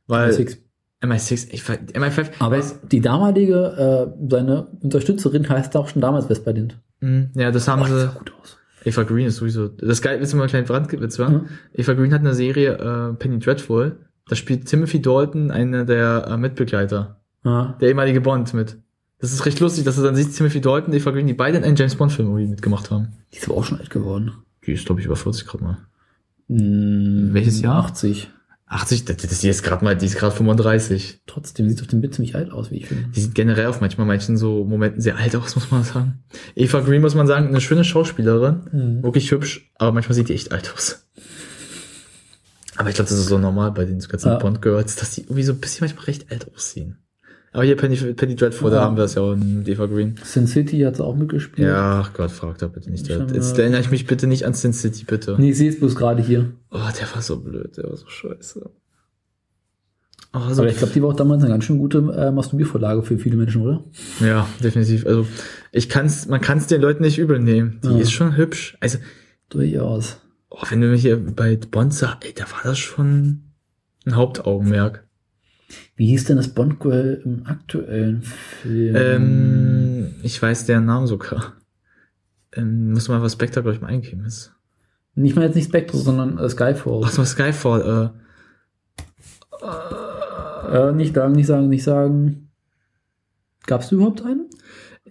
Weil 0.07 0.31
Six. 0.33 0.57
MI6, 1.03 1.49
ich 1.51 1.61
ver- 1.63 1.77
MI5, 1.93 2.29
Aber 2.39 2.57
weiß, 2.57 2.79
die 2.91 3.01
damalige, 3.01 4.13
äh, 4.17 4.27
seine 4.29 4.67
Unterstützerin 4.81 5.47
heißt 5.47 5.75
auch 5.77 5.87
schon 5.89 6.01
damals 6.01 6.25
Vespertint. 6.25 6.79
mh, 7.01 7.27
ja, 7.35 7.51
das 7.51 7.67
haben 7.67 7.81
Oh, 7.83 7.85
sie. 7.85 8.09
gut 8.17 8.33
aus. 8.41 8.57
Eva 8.83 9.03
Green 9.03 9.27
ist 9.27 9.35
sowieso. 9.37 9.67
Das 9.67 10.01
geil, 10.01 10.19
willst 10.19 10.33
du 10.33 10.37
mal 10.37 10.43
einen 10.43 10.49
kleinen 10.49 10.65
Brandwitz, 10.65 11.19
wa? 11.19 11.29
Ja. 11.29 11.41
Eva 11.73 11.93
Green 11.93 12.13
hat 12.13 12.21
eine 12.21 12.33
Serie, 12.33 12.73
äh, 12.77 13.13
Penny 13.15 13.37
Dreadful. 13.39 13.97
Da 14.29 14.35
spielt 14.35 14.65
Timothy 14.67 15.01
Dalton, 15.01 15.51
einer 15.51 15.85
der 15.85 16.25
äh, 16.29 16.37
Mitbegleiter. 16.37 17.19
Ja. 17.43 17.75
Der 17.79 17.89
ehemalige 17.89 18.21
Bond 18.21 18.53
mit. 18.53 18.77
Das 19.19 19.33
ist 19.33 19.45
recht 19.45 19.59
lustig, 19.59 19.83
dass 19.83 19.95
du 19.97 20.03
dann 20.03 20.15
siehst, 20.15 20.37
Timothy 20.37 20.61
Dalton, 20.61 20.93
Eva 20.93 21.11
Green, 21.11 21.27
die 21.27 21.33
beide 21.33 21.57
in 21.57 21.63
einem 21.63 21.75
James 21.75 21.95
Bond 21.95 22.11
Film 22.11 22.29
irgendwie 22.29 22.47
mitgemacht 22.47 22.89
haben. 22.91 23.09
Die 23.33 23.37
ist 23.37 23.45
aber 23.49 23.57
auch 23.57 23.63
schon 23.65 23.77
alt 23.79 23.89
geworden. 23.89 24.31
Die 24.65 24.73
ist, 24.73 24.85
glaube 24.85 25.01
ich, 25.01 25.05
über 25.07 25.15
40 25.15 25.45
gerade 25.47 25.63
mal. 25.63 25.77
Hm, 26.47 27.29
Welches 27.33 27.61
Jahr? 27.61 27.75
80. 27.83 28.31
80, 28.69 29.05
das, 29.05 29.17
das 29.17 29.39
die 29.39 29.47
ist 29.47 29.63
gerade 29.63 29.83
mal, 29.83 29.95
die 29.95 30.05
ist 30.05 30.17
gerade 30.17 30.35
35. 30.35 31.21
Trotzdem 31.25 31.69
sieht 31.69 31.81
auf 31.81 31.87
dem 31.87 32.01
Bild 32.01 32.13
ziemlich 32.13 32.35
alt 32.35 32.51
aus, 32.51 32.69
wie 32.69 32.77
ich 32.77 32.87
finde. 32.87 33.05
Die 33.15 33.21
sieht 33.21 33.33
generell 33.33 33.67
auf 33.67 33.79
manchmal 33.79 34.05
manchen 34.05 34.35
so 34.35 34.65
Momenten 34.65 35.01
sehr 35.01 35.17
alt 35.17 35.35
aus, 35.35 35.55
muss 35.55 35.71
man 35.71 35.83
sagen. 35.83 36.23
Eva 36.55 36.81
Green, 36.81 37.01
muss 37.01 37.15
man 37.15 37.27
sagen, 37.27 37.47
eine 37.47 37.61
schöne 37.61 37.85
Schauspielerin. 37.85 38.61
Mhm. 38.71 39.03
Wirklich 39.03 39.31
hübsch, 39.31 39.71
aber 39.75 39.93
manchmal 39.93 40.15
sieht 40.15 40.27
die 40.29 40.33
echt 40.33 40.51
alt 40.51 40.73
aus. 40.75 41.07
Aber 42.75 42.89
ich 42.89 42.95
glaube, 42.95 43.09
das 43.09 43.17
ist 43.17 43.27
so 43.27 43.37
normal 43.37 43.71
bei 43.71 43.85
den 43.85 43.99
ganzen 43.99 44.27
Ja. 44.29 44.37
Bond-Girls, 44.37 44.97
dass 44.97 45.11
die 45.11 45.21
irgendwie 45.21 45.43
so 45.43 45.53
ein 45.53 45.59
bisschen 45.59 45.87
manchmal 45.87 46.05
recht 46.05 46.31
alt 46.31 46.53
aussehen. 46.53 46.97
Aber 47.57 47.65
hier 47.65 47.75
Penny, 47.75 47.95
Penny 47.95 48.35
Dreadful, 48.35 48.69
da 48.69 48.77
Ja. 48.77 48.83
haben 48.83 48.97
wir 48.97 49.05
es 49.05 49.15
ja 49.15 49.23
auch 49.23 49.33
in 49.33 49.63
Eva 49.65 49.87
Green. 49.87 50.13
Sin 50.23 50.45
City 50.45 50.77
hat 50.81 50.97
sie 50.97 51.03
auch 51.03 51.15
mitgespielt. 51.15 51.67
Ja, 51.67 52.01
ach 52.01 52.13
Gott, 52.13 52.29
frag 52.29 52.59
da 52.59 52.67
bitte 52.67 52.91
nicht. 52.91 53.09
Ich 53.09 53.15
hab, 53.19 53.31
Jetzt 53.33 53.57
äh, 53.57 53.61
erinnere 53.63 53.81
ich 53.81 53.89
mich 53.89 54.05
bitte 54.05 54.27
nicht 54.27 54.45
an 54.45 54.53
Sin 54.53 54.73
City, 54.73 55.05
bitte. 55.05 55.35
Nee, 55.39 55.49
ich 55.49 55.57
sehe 55.57 55.67
es 55.69 55.79
bloß 55.79 55.95
gerade 55.95 56.21
hier. 56.21 56.51
Oh, 56.69 56.77
der 56.77 57.15
war 57.15 57.23
so 57.23 57.39
blöd, 57.39 57.75
der 57.75 57.85
war 57.85 57.97
so 57.97 58.05
scheiße. 58.07 58.69
Oh, 60.33 60.39
so 60.53 60.61
Aber 60.61 60.69
ich 60.69 60.77
glaube, 60.77 60.93
die 60.93 61.01
war 61.01 61.09
auch 61.09 61.15
damals 61.15 61.41
eine 61.41 61.51
ganz 61.51 61.63
schön 61.63 61.79
gute 61.79 61.97
äh, 62.15 62.29
Masturbiervorlage 62.31 63.01
für 63.01 63.17
viele 63.17 63.37
Menschen, 63.37 63.63
oder? 63.63 63.83
ja, 64.19 64.47
definitiv. 64.63 65.07
Also 65.07 65.25
ich 65.71 65.89
kann's, 65.89 66.27
man 66.27 66.41
kann 66.41 66.59
es 66.59 66.67
den 66.67 66.79
Leuten 66.79 67.01
nicht 67.01 67.17
übel 67.17 67.39
nehmen. 67.39 67.79
Die 67.83 67.87
Ja. 67.89 67.97
ist 67.97 68.11
schon 68.11 68.37
hübsch. 68.37 68.77
Also, 68.81 68.99
Durchaus. 69.49 70.21
oh, 70.51 70.61
wenn 70.69 70.81
du 70.81 70.89
mich 70.89 71.01
hier 71.01 71.17
bei 71.17 71.57
sagst, 71.89 72.17
ey, 72.23 72.33
da 72.35 72.43
war 72.51 72.61
das 72.65 72.77
schon 72.77 73.45
ein 74.05 74.15
Hauptaugenmerk. 74.15 75.06
Wie 75.95 76.07
hieß 76.07 76.25
denn 76.25 76.37
das 76.37 76.49
Bond-Girl 76.49 77.21
im 77.25 77.45
aktuellen 77.45 78.21
Film? 78.21 78.95
Ähm, 78.95 80.15
ich 80.23 80.41
weiß 80.41 80.65
deren 80.65 80.85
Namen 80.85 81.07
sogar. 81.07 81.53
Ähm, 82.53 82.91
muss 82.93 83.09
mal 83.09 83.21
was 83.21 83.33
Spectre, 83.33 83.61
glaube 83.61 83.75
ich, 83.75 83.81
mal 83.81 83.87
eingeben 83.87 84.23
ist. 84.25 84.53
Nicht 85.15 85.35
mal 85.35 85.45
jetzt 85.45 85.55
nicht 85.55 85.67
Spectre, 85.67 85.97
sondern 85.97 86.37
äh, 86.37 86.49
Skyfall. 86.49 87.01
Ach 87.03 87.11
so, 87.11 87.23
Skyfall, 87.25 88.13
Äh, 90.71 90.91
nicht 90.93 91.15
sagen, 91.15 91.33
nicht 91.33 91.47
sagen, 91.47 91.69
nicht 91.69 91.83
sagen. 91.83 92.49
Gab 93.65 93.81
es 93.81 93.91
überhaupt 93.91 94.21
eine? 94.23 94.45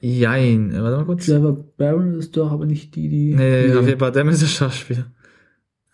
äh, 0.00 0.07
jein, 0.07 0.70
äh, 0.72 0.82
warte 0.82 0.96
mal 0.98 1.04
kurz. 1.07 1.26
Trevor 1.26 1.64
Baron 1.76 2.14
ist 2.14 2.36
doch 2.36 2.50
aber 2.50 2.66
nicht 2.66 2.94
die, 2.94 3.09
die. 3.09 3.34
Nee, 3.34 3.68
nee, 3.68 3.74
auf 3.74 3.86
jeden 3.86 3.98
Fall, 3.98 4.12
der 4.12 4.26
ist 4.28 4.42
der 4.42 4.46
Schauspieler. 4.46 5.07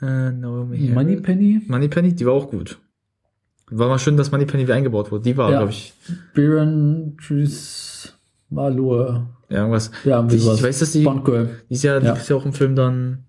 Äh, 0.01 0.31
Naomi. 0.33 0.91
Moneypenny? 0.93 1.63
Moneypenny, 1.67 2.15
die 2.15 2.27
war 2.27 2.33
auch 2.35 2.51
gut. 2.51 2.79
War 3.79 3.89
mal 3.89 3.99
schön, 3.99 4.17
dass 4.17 4.31
Moneypenny 4.33 4.65
wieder 4.65 4.75
eingebaut 4.75 5.11
wurde. 5.11 5.25
Die 5.25 5.37
war, 5.37 5.51
Ja. 5.51 5.59
glaube 5.59 5.73
ich, 5.73 5.93
Baron 6.35 7.17
Tris 7.25 8.13
Malor. 8.51 9.29
ja, 9.49 9.59
irgendwas. 9.59 9.91
Ja, 10.05 10.17
irgendwie 10.19 10.37
Ich, 10.37 10.47
ich 10.47 10.63
weiß, 10.63 10.79
dass 10.81 10.93
die, 10.93 11.03
Bond 11.05 11.25
Girl. 11.25 11.49
die 11.69 11.75
ist 11.75 11.83
ja, 11.83 11.99
die 12.01 12.07
Ja. 12.07 12.13
ist 12.15 12.29
ja 12.29 12.37
auch 12.37 12.45
im 12.45 12.53
Film 12.53 12.75
dann, 12.77 13.25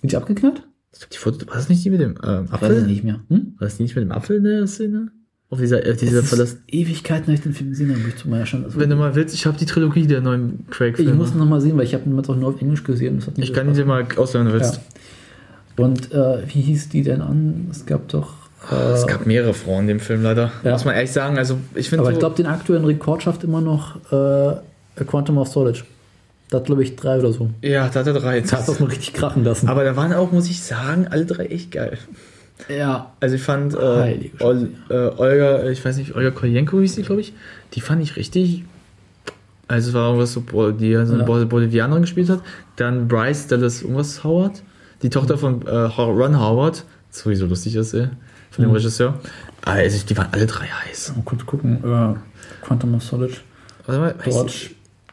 Sind 0.00 0.12
die 0.12 0.16
abgeknallt? 0.16 0.62
ich 0.92 0.98
glaub, 1.00 1.10
die 1.10 1.16
Foto, 1.18 1.46
war 1.48 1.54
das 1.56 1.68
nicht 1.68 1.84
die 1.84 1.90
mit 1.90 2.00
dem 2.00 2.16
ähm, 2.22 2.44
Weiß 2.44 2.44
ich 2.46 2.52
Apfel? 2.52 2.86
nicht 2.86 3.04
mehr. 3.04 3.20
Hm? 3.28 3.54
War 3.58 3.66
das 3.68 3.76
die 3.76 3.82
nicht 3.84 3.94
mit 3.96 4.04
dem 4.04 4.12
Apfel 4.12 4.36
in 4.38 4.44
der 4.44 4.66
Szene? 4.66 5.10
Auf 5.50 5.58
dieser, 5.58 5.78
auf 5.78 5.96
dieser 5.96 6.20
Es 6.20 6.28
Verlass. 6.28 6.58
Ewigkeiten, 6.68 7.24
habe 7.24 7.32
ich 7.34 7.40
den 7.40 7.52
Film 7.54 7.70
gesehen 7.70 7.90
habe, 7.90 8.00
ich 8.08 8.16
zu 8.16 8.28
meiner 8.28 8.46
Schande. 8.46 8.66
Also, 8.66 8.78
Wenn 8.78 8.88
du 8.88 8.94
mal 8.96 9.14
willst, 9.16 9.34
ich 9.34 9.46
habe 9.46 9.58
die 9.58 9.66
Trilogie 9.66 10.06
der 10.06 10.20
neuen 10.20 10.60
ich 10.66 10.70
Craig-Filme. 10.70 11.14
muss 11.14 11.34
noch 11.34 11.44
mal 11.46 11.60
sehen, 11.60 11.76
weil 11.76 11.84
ich 11.84 11.94
habe 11.94 12.08
ihn 12.08 12.16
auch 12.18 12.36
nur 12.36 12.50
auf 12.50 12.60
Englisch 12.62 12.84
gesehen. 12.84 13.18
Ich 13.36 13.52
kann 13.52 13.66
die 13.66 13.72
Spaß 13.74 13.76
dir 13.78 13.84
mal 13.84 14.06
ausleihen, 14.16 14.46
wenn 14.46 14.54
du 14.54 14.60
willst. 14.60 14.80
Ja. 15.76 15.84
Und 15.84 16.12
äh, 16.12 16.42
wie 16.46 16.60
hieß 16.60 16.90
die 16.90 17.02
denn 17.02 17.20
an? 17.20 17.66
Es 17.70 17.84
gab 17.84 18.06
doch 18.08 18.39
Es 18.94 19.06
gab 19.06 19.26
mehrere 19.26 19.54
Frauen 19.54 19.82
in 19.82 19.86
dem 19.88 20.00
Film 20.00 20.22
leider. 20.22 20.52
Ja. 20.64 20.72
Muss 20.72 20.84
man 20.84 20.94
ehrlich 20.94 21.12
sagen. 21.12 21.38
Also 21.38 21.58
ich 21.74 21.88
finde 21.88 22.02
Aber 22.02 22.10
so, 22.10 22.12
ich 22.14 22.18
glaube, 22.18 22.36
den 22.36 22.46
aktuellen 22.46 22.84
Rekord 22.84 23.22
schafft 23.22 23.42
immer 23.42 23.60
noch 23.60 23.96
äh, 24.12 25.04
Quantum 25.04 25.38
of 25.38 25.48
Solid. 25.48 25.82
Da 26.50 26.58
hat, 26.58 26.64
glaube 26.66 26.82
ich, 26.82 26.96
drei 26.96 27.18
oder 27.18 27.32
so. 27.32 27.50
ja, 27.62 27.88
da 27.88 28.00
hat 28.00 28.06
er 28.06 28.12
drei. 28.12 28.40
Da 28.40 28.58
hat 28.58 28.68
das 28.68 28.80
mal 28.80 28.86
richtig 28.90 29.14
krachen 29.14 29.44
lassen. 29.44 29.68
Aber 29.68 29.84
da 29.84 29.96
waren 29.96 30.12
auch, 30.12 30.30
muss 30.32 30.48
ich 30.50 30.62
sagen, 30.62 31.06
alle 31.10 31.24
drei 31.24 31.46
echt 31.46 31.70
geil. 31.70 31.96
ja. 32.68 33.12
Also 33.20 33.36
ich 33.36 33.42
fand 33.42 33.74
äh, 33.74 34.30
Ol, 34.40 34.68
äh, 34.90 34.94
Olga, 34.94 35.68
ich 35.70 35.82
weiß 35.84 35.96
nicht, 35.96 36.14
Olga 36.14 36.30
Kolienko 36.30 36.80
hieß 36.80 36.96
die, 36.96 37.02
glaube 37.02 37.20
ich. 37.22 37.32
Die 37.74 37.80
fand 37.80 38.02
ich 38.02 38.16
richtig. 38.16 38.64
Also 39.68 39.88
es 39.88 39.94
war 39.94 40.08
irgendwas 40.08 40.32
so, 40.32 40.40
die 40.72 40.92
so 41.06 41.12
eine 41.14 41.20
Ja. 41.20 41.24
Bol- 41.24 41.46
Bolivianerin 41.46 42.02
gespielt 42.02 42.28
hat. 42.28 42.40
Dann 42.76 43.06
Bryce 43.08 43.46
Dallas 43.46 43.82
irgendwas 43.82 44.22
Howard, 44.24 44.62
die 45.02 45.08
Tochter 45.10 45.38
von 45.38 45.64
äh, 45.66 45.70
Ron 45.70 46.38
Howard, 46.40 46.84
sowieso 47.10 47.46
lustig 47.46 47.76
ist, 47.76 47.94
ey, 47.94 48.08
von 48.50 48.62
dem 48.62 48.70
Mhm. 48.70 48.76
Regisseur. 48.76 49.20
Also 49.64 50.06
die 50.06 50.16
waren 50.16 50.28
alle 50.32 50.46
drei 50.46 50.66
heiß. 50.66 51.14
Mal 51.16 51.22
kurz 51.24 51.44
gucken. 51.46 51.76
Äh, 51.84 52.14
Quantum 52.64 52.94
of 52.94 53.02
Solid. 53.02 53.40
Warte 53.86 54.00
mal, 54.00 54.14
heißt 54.24 54.36
Dort. 54.38 54.70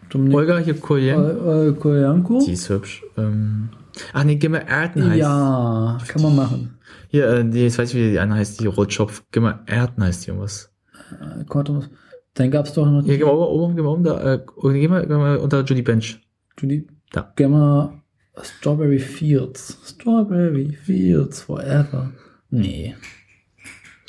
Dominik 0.10 0.38
Olga 0.38 0.58
hier 0.60 0.80
Koyanko? 0.80 2.44
Die 2.46 2.54
ist 2.54 2.70
hübsch. 2.70 3.04
Ähm, 3.18 3.70
ach 4.14 4.24
nee, 4.24 4.36
Gimmer 4.36 4.66
Erden 4.68 5.10
heißt. 5.10 5.18
Ja, 5.20 5.98
kann 6.08 6.22
man 6.22 6.36
machen. 6.36 6.78
Hier, 7.10 7.28
äh, 7.28 7.44
die, 7.50 7.64
jetzt 7.64 7.78
weiß 7.78 7.90
ich, 7.90 7.96
wie 7.96 8.12
die 8.12 8.20
eine 8.20 8.36
heißt, 8.36 8.62
die 8.62 8.68
Rotschopf. 8.68 9.24
Gimmer 9.32 9.60
Erden 9.66 10.04
heißt 10.04 10.26
die 10.26 10.30
irgendwas. 10.30 10.72
Äh, 11.12 11.44
Quantum 11.46 11.80
of 11.80 11.90
Dann 12.36 12.52
gab 12.52 12.66
es 12.68 12.74
doch 12.74 12.86
noch 12.86 13.04
Hier, 13.04 13.18
geh 13.18 13.24
mal 13.26 13.32
oben, 13.32 13.64
oben, 13.64 13.76
geh 13.76 13.82
mal 13.82 13.90
oben, 13.90 14.04
da, 14.04 14.34
äh, 14.36 14.40
geh 14.64 14.88
mal, 14.88 15.06
geh 15.06 15.14
mal 15.14 15.38
unter 15.38 15.64
Judy 15.64 15.82
Bench. 15.82 16.20
Judy. 16.60 16.88
Da. 17.12 17.32
Gamma 17.36 17.94
Strawberry 18.42 19.00
Fields. 19.00 19.78
Strawberry 19.86 20.72
Fields 20.74 21.42
forever. 21.42 22.12
Nee. 22.50 22.96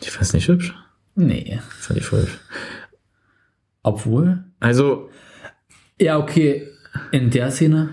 Ich 0.01 0.11
fand's 0.11 0.33
nicht 0.33 0.49
hübsch. 0.49 0.75
Nee. 1.15 1.59
Fand 1.81 1.99
ich 1.99 2.07
voll 2.07 2.21
hübsch. 2.23 2.39
Obwohl. 3.83 4.45
Also, 4.61 5.09
Ja, 6.01 6.19
okay. 6.19 6.69
In 7.13 7.31
der 7.31 7.51
Szene. 7.51 7.91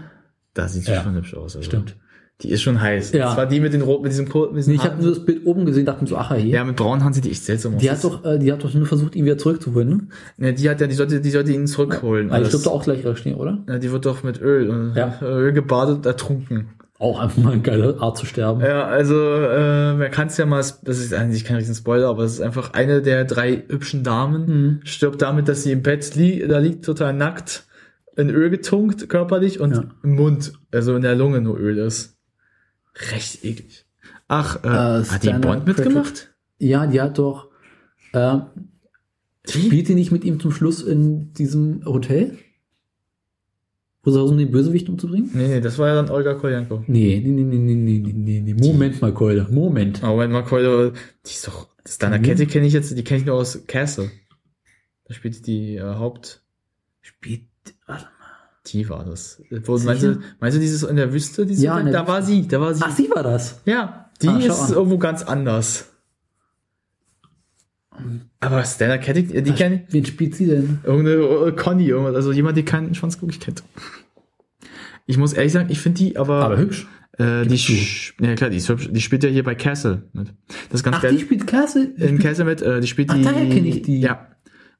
da 0.53 0.67
sieht 0.67 0.85
sie 0.85 0.91
Ja. 0.91 1.03
schon 1.03 1.15
hübsch 1.15 1.33
aus. 1.33 1.55
Also. 1.55 1.65
Stimmt. 1.65 1.95
Die 2.41 2.49
ist 2.49 2.61
schon 2.63 2.81
heiß. 2.81 3.13
Ja. 3.13 3.27
Das 3.27 3.37
war 3.37 3.45
die 3.45 3.61
mit 3.61 3.71
den 3.73 3.81
roten, 3.81 4.03
mit 4.03 4.11
diesem 4.11 4.25
Nee, 4.25 4.73
ich 4.73 4.79
habe 4.79 4.89
Haaren. 4.95 4.99
nur 5.05 5.09
das 5.15 5.23
Bild 5.25 5.45
oben 5.45 5.65
gesehen, 5.65 5.85
dachte 5.85 6.01
mir 6.03 6.09
so, 6.09 6.17
ach 6.17 6.31
hey. 6.31 6.43
Ja, 6.49 6.65
mit 6.65 6.75
braunen 6.75 7.01
Haaren 7.01 7.13
sieht 7.13 7.23
die 7.23 7.31
echt 7.31 7.45
seltsam 7.45 7.75
aus. 7.75 7.81
Die 7.81 7.89
hat 7.89 8.03
doch, 8.03 8.25
äh, 8.25 8.37
die 8.37 8.51
hat 8.51 8.61
doch 8.61 8.73
nur 8.73 8.85
versucht, 8.85 9.15
ihn 9.15 9.23
wieder 9.23 9.37
zurückzuholen, 9.37 9.87
ne? 9.89 10.07
Ne, 10.37 10.53
die 10.53 10.69
hat 10.69 10.81
ja, 10.81 10.87
die 10.87 10.95
sollte, 10.95 11.21
die 11.21 11.29
sollte 11.31 11.53
ihn 11.53 11.65
zurückholen. 11.65 12.27
Aber 12.31 12.41
ich 12.41 12.49
alles. 12.49 12.61
glaube 12.61 12.75
auch 12.77 12.83
gleich 12.83 13.05
stehen, 13.17 13.35
oder? 13.35 13.63
ja, 13.69 13.79
die 13.79 13.89
wird 13.89 14.05
doch 14.05 14.23
mit 14.23 14.41
Öl, 14.41 14.69
und 14.69 14.95
Ja. 14.95 15.17
Öl 15.21 15.53
gebadet 15.53 15.95
und 15.97 16.05
ertrunken. 16.05 16.67
Auch 16.97 17.19
einfach 17.19 17.43
mal 17.43 17.53
eine 17.53 17.61
geile 17.61 17.99
Art 17.99 18.17
zu 18.17 18.25
sterben. 18.25 18.61
Ja, 18.61 18.85
also 18.85 19.15
äh, 19.15 19.93
man 19.95 20.11
kann 20.11 20.27
es 20.27 20.37
ja 20.37 20.45
mal, 20.45 20.59
das 20.59 20.99
ist 20.99 21.13
eigentlich 21.13 21.43
kein 21.43 21.57
riesen 21.57 21.75
Spoiler, 21.75 22.07
aber 22.07 22.23
es 22.23 22.33
ist 22.35 22.41
einfach 22.41 22.73
eine 22.73 23.01
der 23.01 23.25
drei 23.25 23.63
hübschen 23.67 24.03
Damen 24.03 24.45
Mhm. 24.45 24.79
stirbt 24.85 25.21
damit, 25.21 25.49
dass 25.49 25.63
sie 25.63 25.73
im 25.73 25.81
Bett 25.83 26.15
li 26.15 26.45
da 26.47 26.59
liegt, 26.59 26.85
total 26.85 27.13
nackt, 27.13 27.67
in 28.15 28.29
Öl 28.29 28.49
getunkt 28.49 29.09
körperlich 29.09 29.59
und 29.59 29.71
Ja. 29.75 29.83
im 30.03 30.15
Mund, 30.15 30.53
also 30.71 30.95
in 30.95 31.01
der 31.01 31.15
Lunge 31.15 31.41
nur 31.41 31.57
Öl 31.59 31.77
ist. 31.79 32.17
Recht 33.11 33.43
eklig. 33.43 33.85
Ach, 34.29 34.63
äh, 34.63 35.03
hat 35.03 35.23
die 35.23 35.33
Bond 35.33 35.67
mitgemacht? 35.67 36.33
Ja, 36.59 36.87
die 36.87 37.01
hat 37.01 37.17
doch. 37.17 37.49
Äh, 38.13 38.37
spielt 39.45 39.89
die 39.89 39.95
nicht 39.95 40.13
mit 40.13 40.23
ihm 40.23 40.39
zum 40.39 40.51
Schluss 40.51 40.81
in 40.81 41.33
diesem 41.33 41.83
Hotel? 41.85 42.37
Wo 44.05 44.23
um 44.23 44.37
den 44.37 44.51
Bösewicht 44.51 44.87
umzubringen? 44.87 45.31
Nee, 45.33 45.47
nee, 45.47 45.61
das 45.61 45.79
war 45.79 45.87
ja 45.87 45.95
dann 45.95 46.11
Olga 46.11 46.35
Koljanko. 46.35 46.83
Nee, 46.85 47.19
nee, 47.25 47.31
nee, 47.31 47.43
nee, 47.43 47.57
nee, 47.57 47.99
nee, 47.99 48.13
nee, 48.13 48.41
nee. 48.41 48.53
Moment 48.53 49.01
mal, 49.01 49.11
Keule. 49.11 49.47
Moment. 49.49 50.03
Moment 50.03 50.31
mal, 50.31 50.43
Keule. 50.43 50.93
Die 51.25 51.31
ist 51.31 51.47
doch. 51.47 51.67
Das 51.83 51.93
ist 51.93 52.03
deiner 52.03 52.19
mhm. 52.19 52.23
Kette 52.23 52.45
kenne 52.45 52.67
ich 52.67 52.73
jetzt, 52.73 52.95
die 52.95 53.03
kenne 53.03 53.21
ich 53.21 53.25
nur 53.25 53.35
aus 53.35 53.65
Castle. 53.65 54.11
Da 55.05 55.13
spielt 55.15 55.47
die 55.47 55.77
äh, 55.77 55.81
Haupt. 55.81 56.43
Spielt. 57.01 57.41
Warte 57.87 58.05
mal. 58.05 58.11
Die 58.67 58.87
war 58.89 59.03
das. 59.05 59.41
Wo, 59.65 59.77
meinst, 59.79 60.03
du, 60.03 60.19
meinst 60.39 60.55
du 60.55 60.61
dieses 60.61 60.83
in 60.83 60.95
der 60.97 61.11
Wüste? 61.11 61.47
Diese 61.47 61.65
ja, 61.65 61.79
in 61.79 61.85
der 61.87 61.93
da 61.93 61.99
Wüste. 62.01 62.13
war 62.13 62.21
sie. 62.21 62.47
Da 62.47 62.61
war 62.61 62.73
sie. 62.75 62.83
Ach, 62.85 62.95
sie 62.95 63.09
war 63.09 63.23
das. 63.23 63.61
Ja. 63.65 64.11
Die 64.21 64.27
ah, 64.27 64.39
Ach, 64.39 64.63
ist 64.63 64.71
irgendwo 64.71 64.99
ganz 64.99 65.23
anders. 65.23 65.94
Aber 68.39 68.63
Stella 68.63 68.97
Kettig, 68.97 69.29
die 69.31 69.49
Was- 69.49 69.55
kenne 69.57 69.83
ich. 69.87 69.93
Wen 69.93 70.05
spielt 70.05 70.35
sie 70.35 70.45
denn? 70.47 70.79
Irgendeine 70.83 71.17
äh, 71.47 71.51
Conny, 71.53 71.87
irgendwas, 71.87 72.15
also 72.15 72.31
jemand, 72.31 72.57
die 72.57 72.63
keinen 72.63 72.93
Schwanz 72.95 73.19
guckig 73.19 73.39
kennt. 73.39 73.63
Ich 75.05 75.17
muss 75.17 75.33
ehrlich 75.33 75.53
sagen, 75.53 75.69
ich 75.69 75.79
finde 75.79 75.99
die 75.99 76.17
aber. 76.17 76.43
Aber 76.43 76.57
hübsch. 76.57 76.87
Äh, 77.17 77.45
die, 77.45 77.55
ja 78.19 78.35
klar, 78.35 78.49
die 78.49 78.57
ist 78.57 78.67
hübsch. 78.67 78.89
Die 78.91 79.01
spielt 79.01 79.23
ja 79.23 79.29
hier 79.29 79.43
bei 79.43 79.55
Castle 79.55 80.09
mit. 80.13 80.33
Das 80.69 80.81
ist 80.81 80.83
ganz 80.83 80.97
Ach, 80.97 81.01
geil. 81.03 81.13
die 81.13 81.19
spielt 81.21 81.47
Castle. 81.47 81.93
in 81.97 82.19
Castle 82.19 82.45
mit, 82.45 82.61
äh, 82.61 82.81
die 82.81 82.87
spielt 82.87 83.09
Ach, 83.09 83.15
die. 83.15 83.21
daher 83.23 83.47
kenn 83.49 83.65
ich 83.65 83.83
die. 83.83 83.99
Ja. 84.01 84.27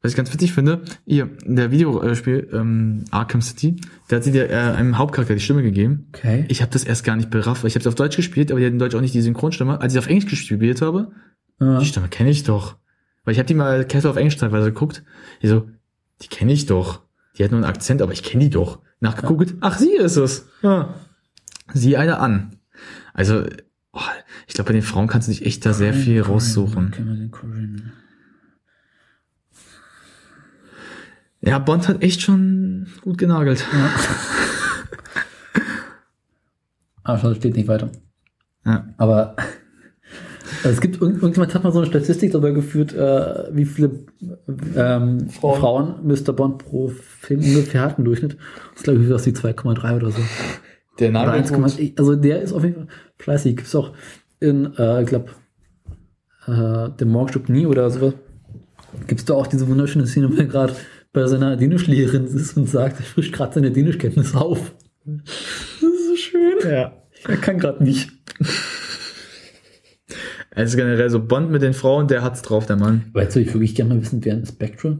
Was 0.01 0.11
ich 0.11 0.17
ganz 0.17 0.31
witzig 0.33 0.53
finde, 0.53 0.81
hier, 1.07 1.29
in 1.45 1.55
der 1.55 1.71
Videospiel 1.71 2.49
ähm, 2.53 3.05
Arkham 3.09 3.41
City, 3.41 3.77
da 4.07 4.17
hat 4.17 4.23
sie 4.23 4.31
dir 4.31 4.49
äh, 4.51 4.53
einem 4.53 4.97
Hauptcharakter 4.99 5.33
die 5.33 5.39
Stimme 5.39 5.63
gegeben. 5.63 6.09
Okay. 6.13 6.45
Ich 6.47 6.61
habe 6.61 6.71
das 6.71 6.83
erst 6.83 7.03
gar 7.05 7.15
nicht 7.15 7.31
berafft, 7.31 7.63
weil 7.63 7.69
ich 7.69 7.75
habe 7.75 7.81
es 7.81 7.87
auf 7.87 7.95
Deutsch 7.95 8.15
gespielt, 8.15 8.51
aber 8.51 8.59
die 8.59 8.67
hat 8.67 8.73
in 8.73 8.77
Deutsch 8.79 8.93
auch 8.93 9.01
nicht 9.01 9.15
die 9.15 9.21
Synchronstimme. 9.21 9.81
Als 9.81 9.93
ich 9.93 9.99
auf 9.99 10.05
Englisch 10.07 10.29
gespielt 10.29 10.81
habe, 10.83 11.11
Ja. 11.59 11.79
die 11.79 11.85
Stimme 11.85 12.07
kenne 12.09 12.29
ich 12.29 12.43
doch. 12.43 12.75
Weil 13.25 13.33
ich 13.33 13.39
habe 13.39 13.47
die 13.47 13.55
mal 13.55 13.85
Castle 13.85 14.11
auf 14.11 14.17
Englisch 14.17 14.37
teilweise 14.37 14.71
geguckt. 14.71 15.03
Ich 15.41 15.49
so, 15.49 15.67
die 16.21 16.27
kenne 16.27 16.53
ich 16.53 16.67
doch. 16.67 17.01
Die 17.37 17.43
hat 17.43 17.51
nur 17.51 17.59
einen 17.59 17.69
Akzent, 17.69 18.01
aber 18.01 18.13
ich 18.13 18.23
kenne 18.23 18.45
die 18.45 18.49
doch. 18.49 18.79
Nachgeguckt, 19.01 19.55
ach, 19.59 19.77
sie 19.77 19.93
ist 19.93 20.15
es. 20.15 20.47
Ja. 20.61 20.93
Sieh 21.73 21.97
eine 21.97 22.19
an. 22.19 22.57
Also, 23.13 23.43
oh, 23.91 23.99
ich 24.47 24.53
glaube, 24.53 24.69
bei 24.69 24.73
den 24.73 24.81
Frauen 24.83 25.07
kannst 25.07 25.27
du 25.27 25.31
dich 25.31 25.45
echt 25.45 25.65
da 25.65 25.73
sehr 25.73 25.93
viel 25.93 26.21
raussuchen. 26.21 26.91
Den 26.91 27.31
Corinne? 27.31 27.93
Ja, 31.41 31.59
Bond 31.59 31.87
hat 31.87 32.01
echt 32.01 32.21
schon 32.21 32.87
gut 33.01 33.17
genagelt. 33.17 33.65
Ja. 33.71 33.91
Aber 37.03 37.19
schau, 37.19 37.33
steht 37.35 37.55
nicht 37.55 37.67
weiter. 37.67 37.91
Ja. 38.65 38.87
Aber 38.97 39.35
es 40.63 40.81
gibt 40.81 41.01
irgend- 41.01 41.21
irgendjemand 41.21 41.53
hat 41.53 41.63
mal 41.63 41.71
so 41.71 41.79
eine 41.79 41.87
Statistik 41.87 42.31
darüber 42.31 42.51
geführt, 42.51 42.93
äh, 42.93 43.49
wie 43.51 43.65
viele 43.65 44.05
ähm, 44.75 45.29
Frauen. 45.29 45.59
Frauen. 45.59 45.95
Mr. 46.07 46.33
Bond 46.33 46.59
pro 46.59 46.89
Film 46.89 47.41
ungefähr 47.41 47.81
hat 47.81 47.97
im 47.97 48.05
Durchschnitt. 48.05 48.37
Das 48.73 48.83
glaube 48.83 49.01
ich, 49.03 49.09
was 49.09 49.23
die 49.23 49.33
2,3 49.33 49.95
oder 49.95 50.11
so. 50.11 50.21
Der 50.99 51.11
Nagel 51.11 51.41
1,1. 51.43 51.97
Also 51.97 52.15
der 52.15 52.41
ist 52.41 52.53
auf 52.53 52.63
jeden 52.63 52.75
Fall 52.75 52.87
fleißig. 53.17 53.61
Ist 53.61 53.75
auch 53.75 53.93
in, 54.39 54.73
äh, 54.77 55.01
ich 55.01 55.07
glaube, 55.07 55.29
äh, 56.47 56.89
dem 56.99 57.09
Morgenstück 57.09 57.49
nie 57.49 57.65
oder 57.65 57.89
sowas. 57.89 58.13
Gibt 59.07 59.19
es 59.21 59.25
da 59.25 59.33
auch 59.33 59.47
diese 59.47 59.67
wunderschöne 59.67 60.07
Szene, 60.07 60.29
wo 60.31 60.35
er 60.37 60.45
gerade 60.45 60.73
bei 61.11 61.25
seiner 61.27 61.57
Dänischlehrerin 61.57 62.25
ist 62.25 62.55
und 62.57 62.69
sagt, 62.69 62.99
er 62.99 63.05
frischt 63.05 63.33
gerade 63.33 63.53
seine 63.55 63.71
Dänischkenntnisse 63.71 64.39
auf. 64.39 64.73
Das 65.05 65.23
ist 65.81 66.07
so 66.09 66.15
schön. 66.15 66.57
Ja. 66.63 66.93
Er 67.27 67.37
kann 67.37 67.57
gerade 67.59 67.83
nicht. 67.83 68.11
Also 70.55 70.77
generell 70.77 71.09
so 71.09 71.19
Bond 71.23 71.51
mit 71.51 71.61
den 71.61 71.73
Frauen, 71.73 72.07
der 72.07 72.21
hat's 72.23 72.41
drauf, 72.41 72.65
der 72.65 72.77
Mann. 72.77 73.11
Jetzt 73.15 73.35
würde 73.35 73.47
ich 73.47 73.53
wirklich 73.53 73.75
gerne 73.75 73.93
mal 73.95 74.01
wissen, 74.01 74.23
wer 74.23 74.33
in 74.35 74.45
Spectre 74.45 74.99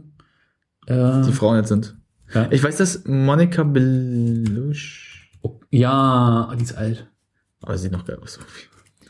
äh, 0.86 1.22
Die 1.22 1.32
Frauen 1.32 1.56
jetzt 1.56 1.68
sind. 1.68 1.96
ja. 2.34 2.46
Ich 2.50 2.62
weiß, 2.62 2.76
dass 2.76 3.04
Monica 3.06 3.62
Belushi, 3.62 5.14
Oh, 5.42 5.60
ja, 5.70 6.52
die 6.58 6.62
ist 6.64 6.76
alt. 6.76 7.10
aber 7.62 7.76
sie 7.78 7.84
sieht 7.84 7.92
noch 7.92 8.04
geil 8.04 8.18
aus. 8.22 8.38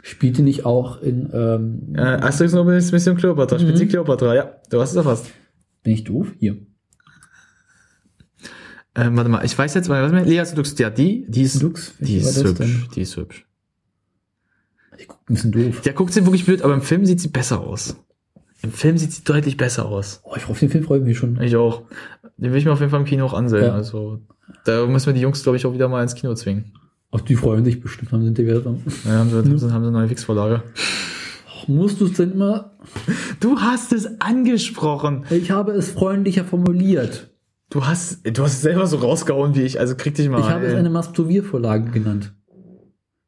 Spielt 0.02 0.36
die 0.38 0.42
nicht 0.42 0.64
auch 0.64 1.00
in, 1.02 1.30
ähm, 1.32 1.94
Äh, 1.96 2.00
Asterix 2.00 2.52
und 2.54 2.60
Obelix 2.60 2.92
Mission 2.92 3.16
Cleopatra, 3.16 3.58
spielt 3.58 3.74
Mhm. 3.74 3.78
sie 3.78 3.86
Cleopatra, 3.88 4.34
ja. 4.34 4.50
Du 4.70 4.80
hast 4.80 4.90
es 4.90 4.96
erfasst. 4.96 5.26
bin 5.82 5.94
ich 5.94 6.04
doof? 6.04 6.28
Hier. 6.38 6.56
Ähm, 8.94 9.16
warte 9.16 9.28
mal, 9.30 9.44
ich 9.44 9.56
weiß 9.56 9.74
jetzt, 9.74 9.88
was 9.88 10.10
mir, 10.12 10.24
Lea 10.24 10.44
Sedux, 10.44 10.76
ja, 10.78 10.90
die, 10.90 11.26
die 11.28 11.42
ist, 11.42 11.60
Lux? 11.62 11.94
die 11.98 12.16
ist 12.16 12.42
hübsch, 12.42 12.88
die 12.94 13.00
ist 13.02 13.16
hübsch. 13.16 13.45
Die 15.00 15.06
guckt 15.06 15.30
ein 15.30 15.34
bisschen 15.34 15.52
doof. 15.52 15.80
Der 15.82 15.92
guckt 15.92 16.12
sie 16.12 16.24
wirklich 16.24 16.44
blöd, 16.44 16.62
aber 16.62 16.74
im 16.74 16.82
Film 16.82 17.04
sieht 17.04 17.20
sie 17.20 17.28
besser 17.28 17.60
aus. 17.60 17.96
Im 18.62 18.72
Film 18.72 18.98
sieht 18.98 19.12
sie 19.12 19.24
deutlich 19.24 19.56
besser 19.56 19.86
aus. 19.86 20.20
Oh, 20.24 20.34
ich 20.36 20.48
auf 20.48 20.58
den 20.58 20.70
Film 20.70 20.84
freue 20.84 20.98
ich 20.98 21.04
mich 21.04 21.18
schon. 21.18 21.40
Ich 21.40 21.56
auch. 21.56 21.82
Den 22.36 22.52
will 22.52 22.58
ich 22.58 22.64
mir 22.64 22.72
auf 22.72 22.80
jeden 22.80 22.90
Fall 22.90 23.00
im 23.00 23.06
Kino 23.06 23.24
auch 23.24 23.34
ansehen. 23.34 23.64
Ja. 23.64 23.74
Also, 23.74 24.20
da 24.64 24.86
müssen 24.86 25.06
wir 25.06 25.12
die 25.12 25.20
Jungs, 25.20 25.42
glaube 25.42 25.56
ich, 25.56 25.66
auch 25.66 25.74
wieder 25.74 25.88
mal 25.88 26.02
ins 26.02 26.14
Kino 26.14 26.34
zwingen. 26.34 26.72
Auch 27.10 27.20
die 27.20 27.36
freuen 27.36 27.64
sich 27.64 27.80
bestimmt, 27.80 28.12
haben 28.12 28.24
sind 28.24 28.36
die 28.36 28.44
wieder 28.46 28.60
dran. 28.60 28.82
Ja, 29.04 29.12
haben 29.12 29.30
sie, 29.30 29.36
haben 29.36 29.58
sie, 29.58 29.72
haben 29.72 29.82
sie 29.82 29.88
eine 29.88 29.90
neue 29.90 30.08
Fixvorlage. 30.08 30.62
Musst 31.68 32.00
du 32.00 32.06
es 32.06 32.12
denn 32.14 32.36
mal? 32.36 32.72
Du 33.40 33.58
hast 33.58 33.92
es 33.92 34.20
angesprochen. 34.20 35.24
Ich 35.30 35.50
habe 35.50 35.72
es 35.72 35.90
freundlicher 35.90 36.44
formuliert. 36.44 37.30
Du 37.70 37.86
hast, 37.86 38.20
du 38.24 38.42
hast 38.42 38.52
es 38.52 38.62
selber 38.62 38.86
so 38.86 38.98
rausgehauen 38.98 39.54
wie 39.54 39.62
ich, 39.62 39.80
also 39.80 39.96
krieg 39.96 40.14
dich 40.14 40.28
mal. 40.28 40.40
Ich 40.40 40.48
habe 40.48 40.66
es 40.66 40.72
ey. 40.72 40.78
eine 40.78 40.90
Masturbiervorlage 40.90 41.90
genannt. 41.90 42.34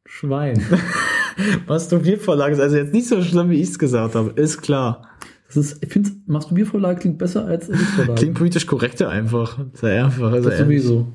Schwein. 0.07 0.63
Masturbiervorlage 1.67 2.55
ist 2.55 2.61
also 2.61 2.77
jetzt 2.77 2.93
nicht 2.93 3.09
so 3.09 3.23
schlimm, 3.23 3.51
wie 3.51 3.61
ich 3.61 3.69
es 3.71 3.79
gesagt 3.79 4.15
habe. 4.15 4.31
Ist 4.41 4.61
klar. 4.63 5.03
Das 5.47 5.57
ist, 5.57 5.83
ich 5.83 5.91
finde, 5.93 6.11
Masturbiervorlage 6.27 7.01
klingt 7.01 7.19
besser 7.19 7.47
als 7.47 7.67
Vorlage. 7.67 8.15
Klingt 8.17 8.35
politisch 8.35 8.67
korrekter 8.67 9.09
einfach. 9.09 9.59
Sehr 9.73 10.05
einfach. 10.07 10.31
Also 10.33 10.51
das 10.51 10.59
sowieso. 10.59 11.07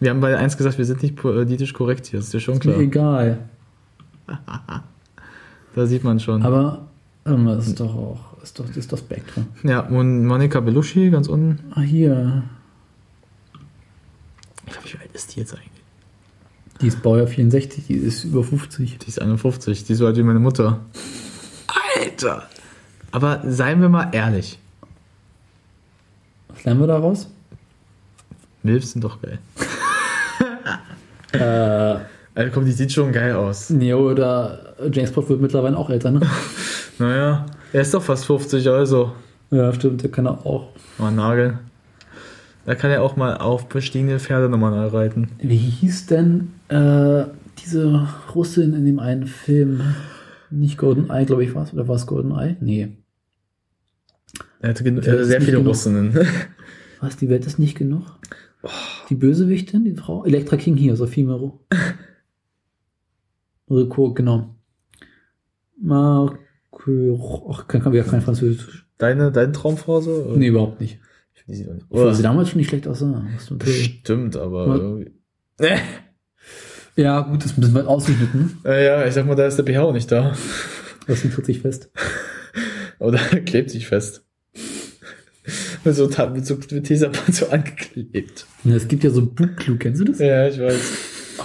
Wir 0.00 0.10
haben 0.10 0.20
bei 0.20 0.36
eins 0.36 0.56
gesagt, 0.56 0.76
wir 0.76 0.84
sind 0.84 1.02
nicht 1.02 1.14
politisch 1.14 1.72
korrekt 1.72 2.06
hier. 2.06 2.18
Das 2.18 2.26
ist 2.26 2.34
dir 2.34 2.40
schon 2.40 2.54
Ist 2.54 2.64
mir 2.64 2.72
klar. 2.72 2.82
egal. 2.82 3.38
Da 5.76 5.86
sieht 5.86 6.04
man 6.04 6.20
schon. 6.20 6.42
Aber 6.42 6.86
Ähm, 7.26 7.46
Das 7.46 7.66
ist 7.66 7.80
doch 7.80 7.94
auch, 7.94 8.42
ist 8.42 8.58
doch, 8.58 8.66
das 8.66 8.76
ist 8.76 8.92
doch 8.92 8.98
Spectre. 8.98 9.44
Ja, 9.64 9.86
Mon 9.90 10.24
Monika 10.24 10.60
Belushi 10.60 11.10
ganz 11.10 11.26
unten. 11.28 11.58
Ah, 11.74 11.80
hier. 11.80 12.44
Ich 14.66 14.72
glaube, 14.72 14.88
wie 14.92 14.98
alt 14.98 15.10
ist 15.14 15.34
die 15.34 15.40
jetzt 15.40 15.52
eigentlich? 15.54 15.70
Die 16.80 16.88
ist 16.88 17.02
Baujahr 17.02 17.26
64, 17.26 17.86
die 17.86 17.94
ist 17.94 18.24
über 18.24 18.42
50. 18.42 18.98
Die 18.98 19.08
ist 19.08 19.20
51, 19.20 19.84
die 19.84 19.92
ist 19.92 19.98
so 19.98 20.06
alt 20.06 20.16
wie 20.16 20.22
meine 20.22 20.40
Mutter. 20.40 20.80
Alter! 21.96 22.42
Aber 23.12 23.42
seien 23.46 23.80
wir 23.80 23.88
mal 23.88 24.08
ehrlich. 24.12 24.58
Was 26.48 26.64
lernen 26.64 26.80
wir 26.80 26.86
daraus? 26.88 27.28
Milfs 28.62 28.92
sind 28.92 29.04
doch 29.04 29.20
geil. 29.22 29.38
Äh, 31.32 31.96
Also 32.36 32.50
komm, 32.52 32.64
die 32.64 32.70
sieht 32.72 32.92
schon 32.92 33.10
geil 33.10 33.34
aus. 33.34 33.68
Neo 33.70 34.08
oder 34.12 34.74
James 34.92 35.10
Bond 35.10 35.28
wird 35.28 35.40
mittlerweile 35.40 35.76
auch 35.76 35.90
älter, 35.90 36.12
ne? 36.12 36.20
Naja, 37.00 37.46
er 37.72 37.80
ist 37.80 37.92
doch 37.92 38.02
fast 38.04 38.24
50, 38.26 38.68
also. 38.68 39.12
Ja, 39.50 39.72
stimmt, 39.72 40.02
der 40.04 40.12
kann 40.12 40.26
er 40.26 40.46
auch. 40.46 40.68
Mal 40.96 41.10
nageln. 41.10 41.58
Da 42.66 42.74
kann 42.74 42.90
er 42.90 43.02
auch 43.02 43.16
mal 43.16 43.36
auf 43.36 43.68
bestiegene 43.68 44.18
Pferde 44.18 44.48
nochmal 44.48 44.88
reiten. 44.88 45.28
Wie 45.38 45.56
hieß 45.56 46.06
denn 46.06 46.52
äh, 46.68 47.24
diese 47.62 48.08
Russin 48.34 48.74
in 48.74 48.84
dem 48.86 48.98
einen 48.98 49.26
Film? 49.26 49.82
Nicht 50.50 50.78
Golden 50.78 51.10
Eye, 51.10 51.26
glaube 51.26 51.44
ich, 51.44 51.54
war 51.54 51.64
es. 51.64 51.74
Oder 51.74 51.88
war 51.88 51.96
es 51.96 52.06
Golden 52.06 52.32
Eye? 52.32 52.56
Nee. 52.60 52.96
Er 54.60 54.70
hatte 54.70 54.84
äh, 54.84 55.24
sehr 55.24 55.40
viele 55.40 55.58
genug. 55.58 55.68
Russinnen. 55.68 56.18
Was, 57.00 57.16
die 57.16 57.28
Welt 57.28 57.44
ist 57.46 57.58
nicht 57.58 57.76
genug? 57.76 58.04
Die 59.10 59.14
Bösewichtin, 59.14 59.84
die 59.84 59.94
Frau? 59.94 60.24
Elektra 60.24 60.56
King 60.56 60.76
hier, 60.76 60.96
Sophie 60.96 61.24
Mero. 61.24 61.66
Rico, 63.68 64.14
genau. 64.14 64.54
Marco, 65.78 67.50
ach, 67.50 67.68
kann, 67.68 67.82
kann 67.82 67.92
wieder 67.92 68.04
kein 68.04 68.22
Französisch. 68.22 68.86
Deine, 68.96 69.32
deine 69.32 69.52
Traumfrau 69.52 70.00
so? 70.00 70.34
Nee, 70.36 70.48
überhaupt 70.48 70.80
nicht. 70.80 70.98
Die 71.46 71.54
sieht 71.54 71.68
auch 71.68 71.74
nicht. 71.74 71.86
Oder 71.90 72.14
sie 72.14 72.22
damals 72.22 72.48
schon 72.50 72.58
nicht 72.58 72.68
schlecht 72.68 72.86
natürlich- 73.50 73.84
Stimmt, 74.00 74.36
aber. 74.36 75.00
Äh. 75.58 75.78
Ja, 76.96 77.22
gut, 77.22 77.44
das 77.44 77.56
ein 77.58 77.60
bisschen 77.60 77.74
weit 77.74 77.86
ausgeschnitten. 77.86 78.58
Ja, 78.64 79.04
ich 79.04 79.14
sag 79.14 79.26
mal, 79.26 79.34
da 79.34 79.46
ist 79.46 79.56
der 79.56 79.64
BH 79.64 79.82
auch 79.82 79.92
nicht 79.92 80.10
da. 80.10 80.34
Das 81.06 81.20
sind 81.20 81.34
40 81.34 81.60
fest. 81.60 81.90
Oder 82.98 83.18
klebt 83.18 83.68
sich 83.70 83.86
fest. 83.86 84.24
mit 85.84 85.94
so, 85.94 86.08
mit 86.32 86.46
so 86.46 86.56
mit 86.70 86.84
Tesaband 86.86 87.34
so 87.34 87.48
angeklebt. 87.50 88.46
Ja, 88.64 88.76
es 88.76 88.88
gibt 88.88 89.04
ja 89.04 89.10
so 89.10 89.26
Bookclue, 89.26 89.76
kennst 89.76 90.00
du 90.00 90.04
das? 90.06 90.18
Ja, 90.20 90.48
ich 90.48 90.58
weiß. 90.58 90.80
Oh. 91.40 91.42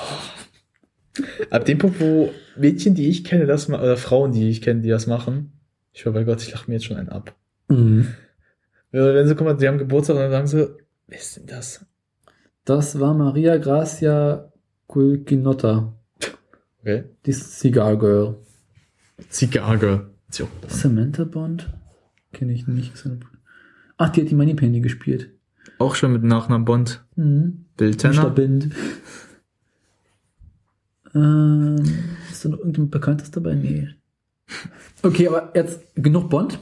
Ab 1.50 1.66
dem 1.66 1.78
Punkt, 1.78 2.00
wo 2.00 2.32
Mädchen, 2.58 2.96
die 2.96 3.10
ich 3.10 3.26
kenne, 3.26 3.46
das 3.48 3.68
oder 3.70 3.98
Frauen, 3.98 4.32
die 4.32 4.50
ich 4.50 4.62
kenne, 4.62 4.82
die 4.82 4.90
das 4.90 5.08
machen, 5.08 5.52
ich 5.92 6.06
höre 6.06 6.14
bei 6.14 6.24
Gott, 6.24 6.42
ich 6.42 6.54
lache 6.54 6.70
mir 6.70 6.76
jetzt 6.76 6.86
schon 6.86 6.96
einen 6.96 7.10
ab. 7.10 7.36
Mhm. 7.68 8.08
Wenn 8.92 9.16
wenn 9.16 9.28
sie, 9.28 9.36
guck 9.36 9.46
mal, 9.46 9.54
die 9.56 9.68
haben 9.68 9.78
Geburtstag 9.78 10.16
und 10.16 10.22
dann 10.24 10.32
sagen 10.32 10.48
sie, 10.48 10.76
wer 11.08 11.20
ist 11.20 11.38
denn 11.38 11.46
das? 11.46 11.86
Das 12.66 13.00
war 13.00 13.14
Maria 13.14 13.58
Gracia 13.58 14.52
Culquinotta. 14.88 15.94
Okay. 16.82 17.04
Die 17.26 17.34
Cigar 17.34 17.98
Girl. 17.98 18.38
Zigarre. 19.30 20.10
So. 20.30 20.48
Samantha 20.68 21.24
Bond? 21.24 21.70
Kenne 22.32 22.54
ich 22.54 22.68
nicht. 22.68 22.94
Ach, 23.98 24.10
die 24.10 24.22
hat 24.22 24.30
die 24.30 24.36
Moneypenny 24.36 24.80
gespielt. 24.80 25.32
Auch 25.78 25.96
schon 25.96 26.14
mit 26.14 26.24
Nachnamen 26.24 26.66
Bond. 26.66 27.04
Mhm. 27.16 27.66
Bill. 27.76 27.96
Tanner. 27.96 28.30
Bind. 28.30 28.70
Ähm, 31.16 31.84
ist 32.30 32.46
da 32.46 32.50
noch 32.50 32.60
irgendjemand 32.60 32.92
Bekanntes 32.92 33.32
dabei? 33.32 33.56
Nee. 33.56 33.90
Okay, 35.02 35.28
aber 35.28 35.52
jetzt 35.56 35.82
genug 35.96 36.30
Bond. 36.30 36.60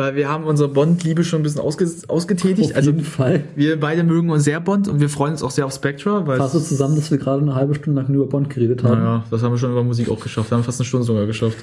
Weil 0.00 0.16
wir 0.16 0.30
haben 0.30 0.44
unsere 0.44 0.70
Bond-Liebe 0.70 1.24
schon 1.24 1.40
ein 1.40 1.42
bisschen 1.42 1.60
ausge 1.60 1.86
ausgetätigt. 2.08 2.70
Auf 2.70 2.76
Also 2.76 2.90
jeden 2.92 3.04
Fall. 3.04 3.44
wir 3.54 3.78
beide 3.78 4.02
mögen 4.02 4.30
uns 4.30 4.44
sehr 4.44 4.58
Bond 4.60 4.88
und 4.88 4.98
wir 4.98 5.10
freuen 5.10 5.32
uns 5.32 5.42
auch 5.42 5.50
sehr 5.50 5.66
auf 5.66 5.74
Spectra, 5.74 6.26
weil 6.26 6.38
Fasst 6.38 6.54
du 6.54 6.60
zusammen, 6.60 6.96
dass 6.96 7.10
wir 7.10 7.18
gerade 7.18 7.42
eine 7.42 7.54
halbe 7.54 7.74
Stunde 7.74 8.00
lang 8.00 8.12
über 8.14 8.26
Bond 8.26 8.48
geredet 8.48 8.82
haben? 8.82 8.98
naja, 8.98 9.24
das 9.30 9.42
haben 9.42 9.52
wir 9.52 9.58
schon 9.58 9.72
über 9.72 9.84
Musik 9.84 10.08
auch 10.08 10.18
geschafft. 10.18 10.50
Wir 10.50 10.56
haben 10.56 10.64
fast 10.64 10.80
eine 10.80 10.86
Stunde 10.86 11.04
sogar 11.06 11.26
geschafft. 11.26 11.58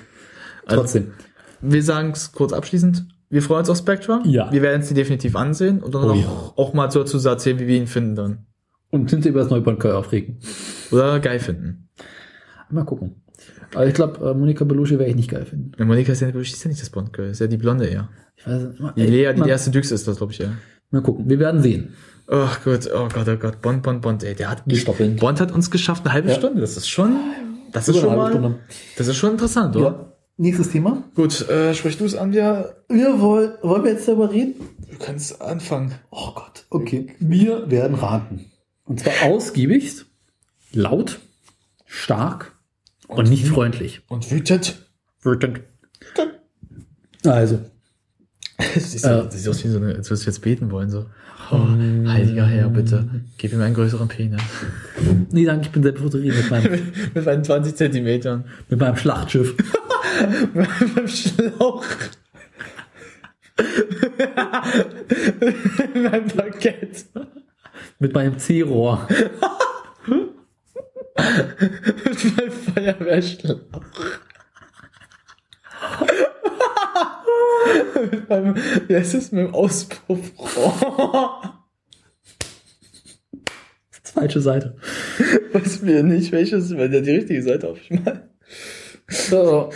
Also, 0.68 0.82
Trotzdem. 0.82 1.14
Wir 1.62 1.82
sagen 1.82 2.12
es 2.12 2.32
kurz 2.32 2.54
abschließend. 2.54 3.08
Wir 3.32 3.42
freuen 3.42 3.62
uns 3.62 3.70
auf 3.72 3.78
Spectra. 3.78 4.22
Ja. 4.26 4.52
Wir 4.52 4.62
werden 4.62 4.82
es 4.82 4.88
die 4.88 4.94
definitiv 4.94 5.36
ansehen 5.36 5.82
und 5.82 5.96
dann 5.96 6.04
Oh 6.04 6.12
auch, 6.12 6.16
ja. 6.16 6.54
auch 6.58 6.74
mal 6.76 6.88
dazu 6.88 7.18
erzählen, 7.28 7.60
wie 7.60 7.66
wir 7.68 7.78
ihn 7.78 7.88
finden 7.88 8.16
dann. 8.16 8.46
Und 8.92 9.10
sind 9.10 9.24
sie 9.24 9.30
über 9.30 9.40
das 9.40 9.50
neue 9.50 9.62
Bond 9.62 9.84
aufregen. 9.84 10.38
Oder 10.92 11.20
geil 11.20 11.40
finden. 11.40 11.90
Mal 12.70 12.84
gucken. 12.86 13.16
Aber 13.74 13.86
ich 13.86 13.94
glaube, 13.94 14.26
äh, 14.30 14.34
Monika 14.34 14.64
Belushi 14.64 14.98
werde 14.98 15.10
ich 15.10 15.16
nicht 15.16 15.30
geil 15.30 15.46
finden. 15.46 15.72
Ja, 15.78 15.86
Monika 15.86 16.12
ist 16.12 16.22
ja, 16.22 16.30
ist 16.30 16.64
ja 16.64 16.70
nicht 16.70 16.82
das 16.82 16.90
Bond-Girl, 16.90 17.30
ist 17.32 17.40
ja 17.42 17.48
die 17.48 17.58
Blonde 17.58 17.86
eher. 17.86 18.10
Ich 18.38 18.48
weiß 18.48 18.62
nicht. 18.64 18.80
Die 18.98 19.02
Ey, 19.02 19.08
Lea, 19.08 19.34
die 19.34 19.40
mal, 19.42 19.50
erste 19.50 19.72
Düx 19.72 19.92
ist 19.92 20.08
das, 20.08 20.18
glaube 20.18 20.32
ich, 20.32 20.40
ja. 20.40 20.54
mal 20.92 21.02
gucken. 21.02 21.30
Wir 21.30 21.40
werden 21.40 21.62
sehen. 21.62 21.94
Ach 22.30 22.62
Gott, 22.64 22.90
oh 22.94 23.08
Gott, 23.14 23.28
oh 23.28 23.38
Gott, 23.38 23.62
Bond, 23.62 23.84
Bond, 23.84 24.02
Bond, 24.02 24.24
ey, 24.24 24.36
der 24.36 24.50
hat, 24.50 24.64
Die 24.66 24.76
stoppeln. 24.78 25.16
Bond 25.16 25.40
hat 25.40 25.52
uns 25.52 25.72
geschafft, 25.72 26.04
eine 26.06 26.14
halbe 26.14 26.30
Ja. 26.30 26.36
Stunde, 26.36 26.60
das 26.62 26.76
ist 26.78 26.90
schon, 26.90 27.16
das 27.72 27.88
ist 27.88 28.00
schon 28.00 28.16
mal, 28.16 28.32
Stunde. 28.32 28.60
das 28.98 29.08
ist 29.08 29.16
schon 29.16 29.32
interessant, 29.32 29.76
oder? 29.76 29.86
Ja. 29.86 30.14
Nächstes 30.40 30.70
Thema. 30.70 31.04
Gut, 31.16 31.50
äh, 31.50 31.74
sprich 31.74 31.98
du 31.98 32.06
es 32.06 32.16
an, 32.16 32.32
wir, 32.32 32.76
Wir 32.90 33.20
wollen, 33.22 33.54
wollen 33.64 33.84
wir 33.84 33.92
jetzt 33.92 34.08
darüber 34.08 34.32
reden? 34.32 34.54
du 34.92 34.98
kannst 35.00 35.42
anfangen. 35.42 35.94
Oh 36.12 36.32
Gott. 36.36 36.66
Okay. 36.70 37.08
Wir 37.20 37.72
werden 37.72 37.96
raten. 37.96 38.46
Und 38.86 39.00
zwar 39.00 39.14
ausgiebigst, 39.24 40.06
laut, 40.74 41.20
stark 41.86 42.56
und, 43.08 43.30
nicht 43.30 43.48
freundlich. 43.48 44.02
Und 44.10 44.30
wütend. 44.30 44.86
Wütend. 45.22 45.62
Also, 47.26 47.60
Das 48.58 48.92
sieht, 48.92 49.02
so, 49.02 49.10
Äh. 49.10 49.24
das 49.26 49.34
sieht 49.38 49.48
aus 49.50 49.64
wie 49.64 49.68
so 49.68 49.78
eine, 49.78 49.88
als 49.96 50.10
würdest 50.10 50.26
du 50.26 50.30
jetzt 50.32 50.42
beten 50.42 50.72
wollen, 50.72 50.90
so. 50.90 51.06
Oh, 51.52 51.60
heiliger 52.08 52.46
Herr, 52.46 52.68
bitte, 52.70 53.08
gib 53.38 53.54
ihm 53.54 53.62
einen 53.62 53.76
größeren 53.76 54.08
Penis. 54.08 54.42
nee, 55.32 55.46
danke, 55.46 55.68
ich 55.68 55.72
bin 55.72 55.84
selbst 55.84 56.02
fotografiert 56.02 56.36
mit 56.36 56.50
meinem, 56.52 56.72
Mit 57.14 57.26
meinen 57.26 57.44
20 57.44 57.76
Zentimetern. 57.76 58.46
mit 58.68 58.80
meinem 58.80 58.96
Schlachtschiff. 58.98 59.56
Mit 60.54 60.96
meinem 60.96 61.08
Schlauch. 61.08 61.86
Mit 65.94 66.04
meinem 66.12 66.28
Parkett. 66.28 67.06
Mit 68.00 68.14
meinem 68.14 68.38
C-Rohr. 68.40 69.08
Mit 70.08 70.30
meinem 72.38 72.52
Feuerwehrschlauch. 72.52 73.60
mit 78.12 78.30
meinem, 78.30 78.56
wie 78.88 78.96
heißt 78.96 79.14
das, 79.14 79.32
mit 79.32 79.48
dem 79.48 79.54
Auspuffrohr. 79.54 81.54
Das 83.92 84.12
ist 84.12 84.14
falsche 84.14 84.42
Seite. 84.42 84.76
Weiß 85.54 85.82
mir 85.82 86.02
nicht, 86.02 86.32
welches, 86.32 86.76
wenn 86.76 86.92
der 86.92 87.02
die 87.02 87.12
richtige 87.12 87.44
Seite 87.44 87.68
aufschmeißt. 87.68 88.22
So. 89.10 89.70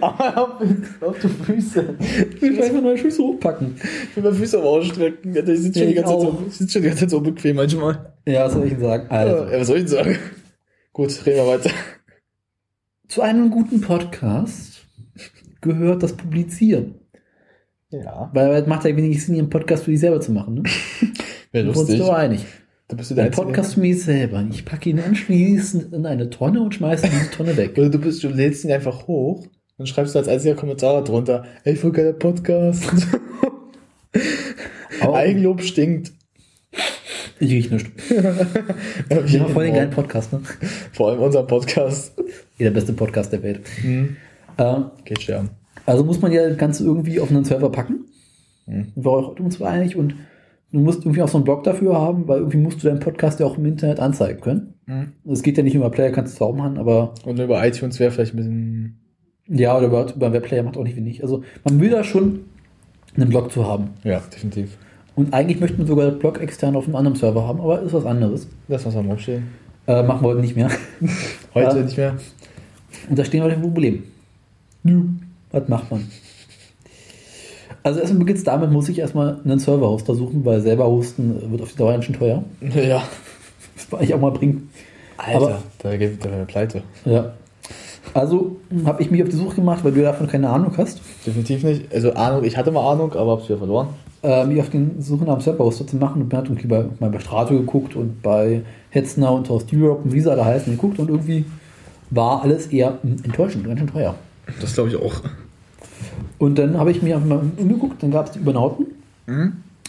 Auf, 0.00 0.60
auf 1.00 1.16
die 1.22 1.28
Füße. 1.28 1.84
Ich 2.36 2.42
will 2.42 2.62
einfach 2.62 2.82
neue 2.82 2.98
Füße 2.98 3.22
hochpacken. 3.22 3.74
Ich 4.10 4.16
will 4.16 4.24
meine 4.24 4.36
Füße 4.36 4.58
aber 4.58 4.68
ausstrecken. 4.68 5.32
Die 5.34 5.56
sind 5.56 5.74
schon, 5.76 5.82
Ja, 5.84 5.88
die 5.88 5.94
ganze 5.94 6.12
Zeit 6.12 6.20
so, 6.20 6.44
sind 6.50 6.70
schon 6.70 6.82
die 6.82 6.88
ganze 6.88 7.00
Zeit 7.02 7.10
so 7.10 7.20
bequem 7.20 7.56
manchmal. 7.56 8.12
Ja, 8.26 8.44
was 8.44 8.52
soll 8.52 8.64
ich 8.64 8.72
denn 8.72 8.80
sagen? 8.82 9.06
Also, 9.08 9.44
Ja, 9.50 9.60
was 9.60 9.66
soll 9.66 9.76
ich 9.78 9.84
denn 9.84 9.90
sagen? 9.92 10.18
Gut, 10.98 11.24
reden 11.26 11.36
wir 11.36 11.46
weiter. 11.46 11.70
zu 13.06 13.22
einem 13.22 13.52
guten 13.52 13.80
Podcast 13.80 14.84
gehört 15.60 16.02
das 16.02 16.14
Publizieren. 16.14 16.96
Ja. 17.90 18.32
Weil 18.34 18.62
es 18.62 18.66
macht 18.66 18.84
ja 18.84 18.96
wenig 18.96 19.24
Sinn, 19.24 19.36
ihren 19.36 19.48
Podcast 19.48 19.84
für 19.84 19.92
dich 19.92 20.00
selber 20.00 20.20
zu 20.20 20.32
machen. 20.32 20.54
Ne? 20.54 20.62
Wäre 21.52 21.66
lustig. 21.66 22.00
doch 22.00 22.12
einig. 22.12 22.44
Da 22.88 22.96
bist 22.96 23.12
du 23.12 23.14
der 23.14 23.26
Einzige. 23.26 23.46
Podcast 23.46 23.74
für 23.74 23.80
mich 23.80 24.02
selber. 24.02 24.44
Ich 24.50 24.64
packe 24.64 24.90
ihn 24.90 24.98
anschließend 24.98 25.94
in 25.94 26.04
eine 26.04 26.30
Tonne 26.30 26.62
und 26.62 26.74
schmeiße 26.74 27.08
diese 27.08 27.30
Tonne 27.30 27.56
weg. 27.56 27.78
Oder 27.78 27.90
du 27.90 28.00
bist, 28.00 28.24
du 28.24 28.28
lädst 28.28 28.64
ihn 28.64 28.72
einfach 28.72 29.06
hoch 29.06 29.46
und 29.76 29.88
schreibst 29.88 30.16
du 30.16 30.18
als 30.18 30.26
einziger 30.26 30.56
Kommentar 30.56 31.04
drunter, 31.04 31.44
ey, 31.62 31.76
voll 31.76 31.92
geiler 31.92 32.14
Podcast. 32.14 32.90
Aber 35.00 35.14
Eigenlob 35.14 35.62
stinkt. 35.62 36.10
Ich 37.40 37.50
riech 37.52 37.70
nichts. 37.70 37.90
Ja, 39.10 39.32
Wir 39.32 39.40
haben 39.40 39.52
voll 39.52 39.64
den 39.66 39.74
geilen 39.74 39.90
Podcast, 39.90 40.32
ne? 40.32 40.40
Vor 40.92 41.10
allem 41.10 41.20
unser 41.20 41.42
Podcast. 41.44 42.14
Der 42.58 42.70
beste 42.70 42.92
Podcast 42.92 43.32
der 43.32 43.42
Welt. 43.42 43.60
Mhm. 43.82 44.16
Ähm, 44.58 44.84
Geht 45.04 45.22
sterben. 45.22 45.50
also 45.86 46.04
muss 46.04 46.20
man 46.20 46.32
ja 46.32 46.48
das 46.48 46.58
Ganze 46.58 46.84
irgendwie 46.84 47.20
auf 47.20 47.30
einen 47.30 47.44
Server 47.44 47.70
packen. 47.70 48.06
Mhm. 48.66 48.88
Wir 48.96 49.10
auch 49.10 49.38
uns 49.38 49.60
einig 49.62 49.96
und 49.96 50.14
du 50.72 50.80
musst 50.80 51.00
irgendwie 51.04 51.22
auch 51.22 51.28
so 51.28 51.38
einen 51.38 51.44
Blog 51.44 51.64
dafür 51.64 51.96
haben, 51.98 52.26
weil 52.28 52.38
irgendwie 52.38 52.58
musst 52.58 52.82
du 52.82 52.88
deinen 52.88 53.00
Podcast 53.00 53.38
ja 53.40 53.46
auch 53.46 53.56
im 53.56 53.64
Internet 53.66 54.00
anzeigen 54.00 54.40
können. 54.40 54.74
Mhm. 54.86 55.12
Es 55.32 55.42
geht 55.42 55.56
ja 55.56 55.62
nicht 55.62 55.74
über 55.76 55.90
Player, 55.90 56.10
kannst 56.10 56.32
du 56.32 56.36
es 56.36 56.42
auch 56.48 56.54
machen, 56.54 56.78
aber 56.78 57.14
Und 57.24 57.38
über 57.38 57.64
iTunes 57.66 57.98
wäre 58.00 58.10
vielleicht 58.10 58.34
ein 58.34 58.38
bisschen. 58.38 58.98
ja, 59.46 59.76
oder 59.76 59.86
über, 59.86 60.12
über 60.14 60.26
einen 60.26 60.34
Webplayer 60.34 60.62
macht 60.64 60.76
auch 60.76 60.84
nicht 60.84 60.96
wenig. 60.96 61.22
Also 61.22 61.42
man 61.64 61.80
will 61.80 61.90
da 61.90 62.02
schon 62.04 62.40
einen 63.16 63.30
Blog 63.30 63.52
zu 63.52 63.66
haben. 63.66 63.90
Ja, 64.04 64.20
definitiv. 64.32 64.76
Und 65.18 65.34
eigentlich 65.34 65.58
möchte 65.58 65.76
man 65.78 65.88
sogar 65.88 66.08
Blog 66.12 66.40
extern 66.40 66.76
auf 66.76 66.84
einem 66.84 66.94
anderen 66.94 67.16
Server 67.16 67.44
haben, 67.44 67.60
aber 67.60 67.82
ist 67.82 67.92
was 67.92 68.06
anderes. 68.06 68.46
Das, 68.68 68.86
was 68.86 68.94
am 68.94 69.18
steht. 69.18 69.42
Äh, 69.88 70.04
machen 70.04 70.22
wir 70.22 70.28
heute 70.28 70.40
nicht 70.42 70.54
mehr. 70.54 70.70
Heute 71.54 71.76
Ja. 71.78 71.82
nicht 71.82 71.96
mehr. 71.96 72.14
Und 73.10 73.18
da 73.18 73.24
stehen 73.24 73.42
wir 73.42 73.50
vor 73.50 73.58
dem 73.60 73.62
Problem. 73.62 74.04
Was 75.50 75.66
macht 75.66 75.90
man? 75.90 76.08
Also 77.82 77.98
erstmal 77.98 78.20
beginnt 78.20 78.38
es 78.38 78.44
damit, 78.44 78.70
muss 78.70 78.88
ich 78.88 79.00
erstmal 79.00 79.40
einen 79.44 79.58
Server-Hoster 79.58 80.14
suchen, 80.14 80.44
weil 80.44 80.60
selber 80.60 80.86
hosten 80.86 81.50
wird 81.50 81.62
auf 81.62 81.72
die 81.72 81.78
Dauer 81.78 81.90
ganz 81.94 82.04
schön 82.04 82.14
teuer. 82.14 82.44
Ja. 82.60 83.02
Das 83.74 83.90
war 83.90 84.00
ich 84.00 84.14
auch 84.14 84.20
mal 84.20 84.30
bringen. 84.30 84.70
Alter, 85.16 85.36
Aber- 85.46 85.62
da 85.78 85.96
geht 85.96 86.24
der 86.24 86.44
pleite. 86.44 86.82
Ja. 87.04 87.32
Also 88.14 88.56
habe 88.84 89.02
ich 89.02 89.10
mich 89.10 89.20
auf 89.24 89.30
die 89.30 89.36
Suche 89.36 89.56
gemacht, 89.56 89.82
weil 89.84 89.90
du 89.92 90.02
davon 90.02 90.28
keine 90.28 90.48
Ahnung 90.48 90.72
hast, 90.76 91.00
Definitiv 91.26 91.64
nicht. 91.64 91.92
Also 91.92 92.12
Ahnung, 92.12 92.44
ich 92.44 92.56
hatte 92.56 92.70
mal 92.70 92.88
Ahnung, 92.92 93.12
aber 93.14 93.32
hab's 93.32 93.48
wieder 93.48 93.58
verloren. 93.58 93.88
Äh, 94.22 94.44
mich 94.46 94.60
auf 94.60 94.70
den 94.70 95.00
Suche 95.00 95.24
nach 95.24 95.34
einem 95.34 95.42
Server-Hoster 95.42 95.86
zu 95.86 95.96
machen 95.96 96.22
und 96.22 96.32
mir 96.32 96.38
hat 96.38 96.46
irgendwie 96.46 96.66
bei, 96.66 96.86
mal 97.00 97.10
bei 97.10 97.20
Strato 97.20 97.54
geguckt 97.54 97.96
und 97.96 98.22
bei 98.22 98.62
Hetzner 98.90 99.32
und 99.32 99.48
Host 99.48 99.72
Europe 99.72 100.02
und 100.04 100.12
wie 100.12 100.20
sie 100.20 100.30
alle 100.30 100.44
heißen 100.44 100.72
geguckt 100.72 100.98
und 100.98 101.08
irgendwie 101.08 101.44
war 102.10 102.42
alles 102.42 102.68
eher 102.68 102.98
hm, 103.02 103.16
enttäuschend, 103.22 103.66
ganz 103.66 103.78
schön 103.78 103.88
teuer. 103.88 104.14
Das 104.60 104.74
glaube 104.74 104.90
ich 104.90 104.96
auch. 104.96 105.22
Und 106.38 106.58
dann 106.58 106.78
habe 106.78 106.90
ich 106.90 107.02
mir 107.02 107.16
einfach 107.16 107.28
mal 107.28 107.42
umgeguckt, 107.56 108.02
dann 108.02 108.10
gab 108.10 108.26
es 108.26 108.32
die 108.32 108.38
Übernauten 108.38 108.86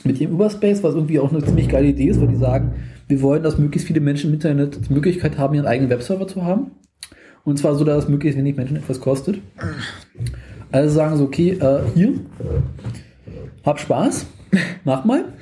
mit 0.04 0.20
ihrem 0.20 0.34
Überspace, 0.34 0.84
was 0.84 0.96
irgendwie 0.96 1.20
auch 1.20 1.32
eine 1.32 1.44
ziemlich 1.44 1.70
geile 1.70 1.88
Idee 1.88 2.08
ist, 2.08 2.20
weil 2.20 2.28
die 2.28 2.36
sagen, 2.36 2.74
wir 3.08 3.22
wollen, 3.22 3.44
dass 3.44 3.58
möglichst 3.58 3.88
viele 3.88 4.02
Menschen 4.02 4.30
im 4.30 4.36
Internet 4.36 4.90
die 4.90 4.94
Möglichkeit 4.94 5.38
haben, 5.38 5.56
ihren 5.56 5.66
eigenen 5.66 5.90
Webserver 5.90 6.28
zu 6.28 6.44
haben. 6.44 6.72
Und 7.44 7.58
zwar 7.58 7.76
so, 7.76 7.84
dass 7.84 8.04
es 8.04 8.10
möglichst 8.10 8.38
wenig 8.38 8.56
Menschen 8.56 8.78
etwas 8.78 9.00
kostet. 9.00 9.40
Also 10.72 10.94
sagen 10.94 11.18
sie, 11.18 11.24
okay, 11.24 11.50
äh, 11.52 11.80
hier, 11.96 12.14
hab 13.70 13.80
Spaß, 13.80 14.26
mach 14.84 15.06
mal. 15.06 15.34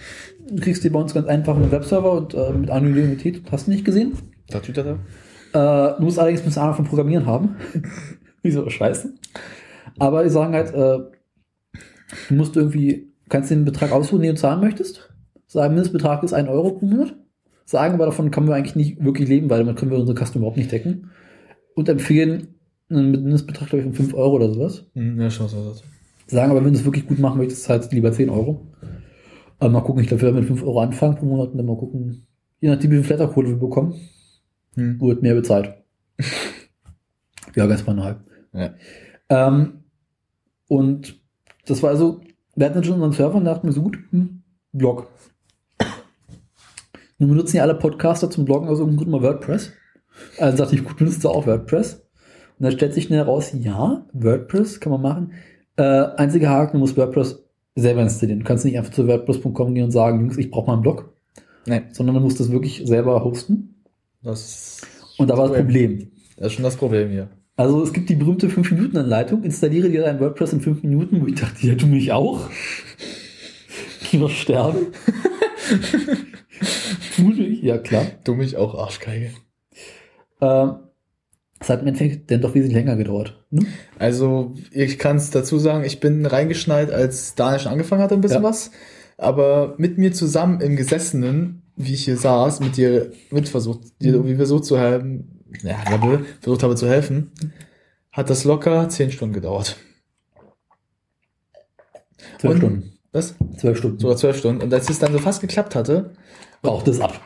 Du 0.50 0.62
kriegst 0.62 0.84
dir 0.84 0.92
bei 0.92 1.00
uns 1.00 1.14
ganz 1.14 1.28
einfach 1.28 1.56
einen 1.56 1.72
Webserver 1.72 2.12
und 2.12 2.34
äh, 2.34 2.52
mit 2.52 2.70
Anonymität, 2.70 3.42
hast 3.52 3.68
du 3.68 3.72
nicht 3.72 3.86
gesehen. 3.86 4.14
Da 4.50 4.60
tut 4.60 4.78
er 4.78 4.84
da. 5.54 5.92
Äh, 5.94 5.98
du 5.98 6.04
musst 6.04 6.20
allerdings 6.20 6.42
ein 6.42 6.46
bisschen 6.46 6.62
Ahnung 6.62 6.76
von 6.76 6.86
Programmieren 6.86 7.26
haben. 7.26 7.56
Wieso 8.44 8.70
scheiße? 8.70 9.14
Aber 10.00 10.24
die 10.24 10.30
sagen 10.30 10.54
halt, 10.54 10.74
äh, 10.74 11.00
du 12.30 12.34
musst 12.34 12.56
irgendwie, 12.56 13.12
kannst 13.30 13.52
den 13.52 13.66
Betrag 13.66 13.92
aussuchen, 13.92 14.22
den 14.22 14.36
du 14.36 14.42
zahlen 14.42 14.62
möchtest. 14.62 15.10
Sagen, 15.48 15.74
Mindestbetrag 15.74 16.24
ist 16.24 16.34
1 16.34 16.50
Euro 16.50 16.72
pro 16.72 16.86
Monat. 16.86 17.16
Sagen 17.66 17.96
aber 17.96 18.06
davon 18.06 18.32
können 18.32 18.48
wir 18.48 18.56
eigentlich 18.56 18.76
nicht 18.76 19.04
wirklich 19.04 19.28
leben, 19.28 19.50
weil 19.50 19.60
damit 19.60 19.78
können 19.78 19.92
wir 19.92 19.98
unsere 19.98 20.18
Kosten 20.18 20.38
überhaupt 20.38 20.58
nicht 20.58 20.72
decken. 20.72 21.12
Und 21.76 21.90
empfehlen 21.90 22.56
einen 22.90 23.12
Mindestbetrag, 23.12 23.70
glaube 23.70 23.80
ich, 23.80 23.86
von 23.86 23.94
5 23.94 24.14
Euro 24.14 24.36
oder 24.36 24.54
sowas. 24.54 24.86
Hm, 24.94 25.20
ja, 25.20 25.30
schon 25.30 25.50
so. 25.50 25.74
Sagen 26.28 26.52
aber, 26.52 26.64
wenn 26.64 26.74
du 26.74 26.80
es 26.80 26.86
wirklich 26.86 27.08
gut 27.08 27.20
machen 27.20 27.38
möchtest, 27.38 27.68
halt 27.70 27.92
lieber 27.92 28.12
10 28.12 28.30
Euro. 28.30 28.68
Aber 29.60 29.70
mal 29.72 29.82
gucken, 29.82 30.02
ich 30.02 30.08
glaube, 30.08 30.22
wir 30.22 30.28
werden 30.28 30.40
mit 30.40 30.48
5 30.48 30.64
Euro 30.64 30.82
anfangen 30.82 31.16
pro 31.16 31.26
Monat 31.26 31.52
und 31.52 31.58
dann 31.58 31.66
mal 31.66 31.78
gucken, 31.78 32.28
je 32.60 32.70
nachdem, 32.70 32.92
wie 32.92 32.96
viel 32.98 33.04
Flatterkohle 33.06 33.50
wir 33.50 33.58
bekommen, 33.58 33.96
Hm. 34.76 35.02
wird 35.02 35.24
mehr 35.24 35.34
bezahlt. 35.34 35.74
ja, 37.56 37.66
ganz 37.66 37.82
banal. 37.82 38.24
Ja. 38.54 38.76
Ähm, 39.30 39.84
und 40.68 41.20
das 41.66 41.82
war 41.82 41.90
also, 41.90 42.22
wir 42.56 42.68
hatten 42.68 42.84
schon 42.84 42.96
unseren 42.96 43.14
Server 43.14 43.36
und 43.36 43.46
dachten 43.46 43.66
mir 43.66 43.74
so 43.74 43.82
gut, 43.82 43.98
hm, 44.12 44.44
Blog. 44.72 45.10
Nun 47.18 47.30
benutzen 47.30 47.58
ja 47.58 47.64
alle 47.64 47.74
Podcaster 47.74 48.30
zum 48.30 48.46
Bloggen 48.46 48.70
aus 48.70 48.78
irgendeinem 48.80 48.98
Grund 48.98 49.12
mal 49.12 49.24
WordPress. 49.24 49.72
Also 50.38 50.58
dachte 50.58 50.76
ich, 50.76 50.84
gut, 50.84 50.98
benutzt 50.98 51.24
du 51.24 51.30
auch 51.30 51.48
WordPress? 51.48 51.96
Und 52.60 52.64
dann 52.64 52.72
stellt 52.72 52.94
sich 52.94 53.06
schnell 53.06 53.22
raus, 53.22 53.52
ja, 53.54 54.06
WordPress 54.14 54.80
kann 54.80 54.92
man 54.92 55.02
machen. 55.02 55.32
Äh, 55.78 55.84
einziger 56.18 56.50
Haken, 56.50 56.74
du 56.74 56.80
musst 56.80 56.98
WordPress 56.98 57.44
selber 57.76 58.02
installieren. 58.02 58.40
Du 58.40 58.46
kannst 58.46 58.66
nicht 58.66 58.78
einfach 58.78 58.92
zu 58.92 59.08
WordPress.com 59.08 59.74
gehen 59.74 59.86
und 59.86 59.92
sagen, 59.92 60.20
Jungs, 60.20 60.38
ich 60.38 60.50
brauche 60.52 60.68
mal 60.68 60.74
einen 60.74 60.82
Blog, 60.82 61.14
Nein, 61.66 61.88
sondern 61.92 62.16
du 62.16 62.22
musst 62.22 62.40
das 62.40 62.52
wirklich 62.52 62.82
selber 62.86 63.24
hosten. 63.24 63.76
das, 64.24 64.82
Und 65.18 65.30
da 65.30 65.38
war 65.38 65.50
das 65.50 65.58
Problem. 65.58 66.12
das 66.38 66.48
ist 66.48 66.54
schon 66.54 66.64
das 66.64 66.76
Problem 66.78 67.10
hier. 67.10 67.30
Also 67.56 67.82
es 67.84 67.92
gibt 67.92 68.10
die 68.10 68.16
berühmte 68.16 68.48
5-Minuten-Anleitung. 68.50 69.44
Installiere 69.44 69.90
dir 69.90 70.02
dein 70.04 70.20
WordPress 70.20 70.54
in 70.54 70.62
5 70.62 70.84
Minuten, 70.84 71.22
wo 71.22 71.28
ich 71.28 71.36
dachte, 71.36 71.66
ja, 71.66 71.74
du 71.74 71.88
mich 71.88 72.12
auch. 72.12 72.50
Ich 74.02 74.14
noch 74.14 74.30
sterben. 74.30 74.88
Ich? 77.20 77.64
Ja, 77.64 77.78
klar. 77.80 78.06
Du 78.24 78.36
mich 78.36 78.58
auch, 78.58 78.76
Arschgeige. 78.76 79.32
Ähm, 80.40 80.76
es 81.60 81.70
hat 81.70 81.82
im 81.82 81.88
Endeffekt 81.88 82.30
dann 82.32 82.42
doch 82.42 82.54
wesentlich 82.54 82.76
länger 82.76 82.96
gedauert. 82.96 83.44
Ne? 83.50 83.66
Also, 83.98 84.54
ich 84.72 85.00
kann 85.00 85.18
es 85.18 85.32
dazu 85.32 85.58
sagen, 85.58 85.84
ich 85.84 86.00
bin 86.00 86.26
reingeschneit, 86.26 86.92
als 86.92 87.36
Daniel 87.36 87.60
schon 87.60 87.72
angefangen 87.72 88.02
hatte, 88.02 88.16
ein 88.16 88.22
bisschen 88.22 88.44
Ja. 88.44 88.50
was. 88.50 88.72
Aber 89.18 89.74
mit 89.78 89.98
mir 89.98 90.14
zusammen 90.14 90.62
im 90.62 90.76
Gesessenen, 90.76 91.64
wie 91.76 91.94
ich 91.94 92.06
hier 92.06 92.18
saß, 92.18 92.60
mit 92.60 92.78
dir 92.78 93.12
mit 93.32 93.50
versucht, 93.50 94.00
dir 94.02 94.20
Mhm. 94.20 94.28
wie 94.28 94.38
wir 94.38 94.46
so 94.46 94.60
zu 94.60 94.78
helfen, 94.78 95.44
ja, 95.64 95.76
versucht 96.42 96.62
habe 96.64 96.76
zu 96.76 96.88
helfen, 96.88 97.32
hat 98.12 98.30
das 98.30 98.44
locker 98.44 98.90
zehn 98.90 99.10
Stunden 99.12 99.34
gedauert. 99.34 99.78
Zwölf 102.40 102.54
Und- 102.56 102.58
Stunden. 102.60 102.94
Was? 103.14 103.36
Zwölf 103.58 103.78
Stunden. 103.78 104.00
Sogar 104.00 104.18
zwölf 104.18 104.38
Stunden. 104.38 104.62
Und 104.62 104.74
als 104.74 104.90
es 104.90 105.00
dann 105.00 105.12
so 105.14 105.20
fast 105.20 105.42
geklappt 105.42 105.74
hatte, 105.76 106.12
Braucht 106.62 106.88
es 106.88 107.00
ab. 107.00 107.20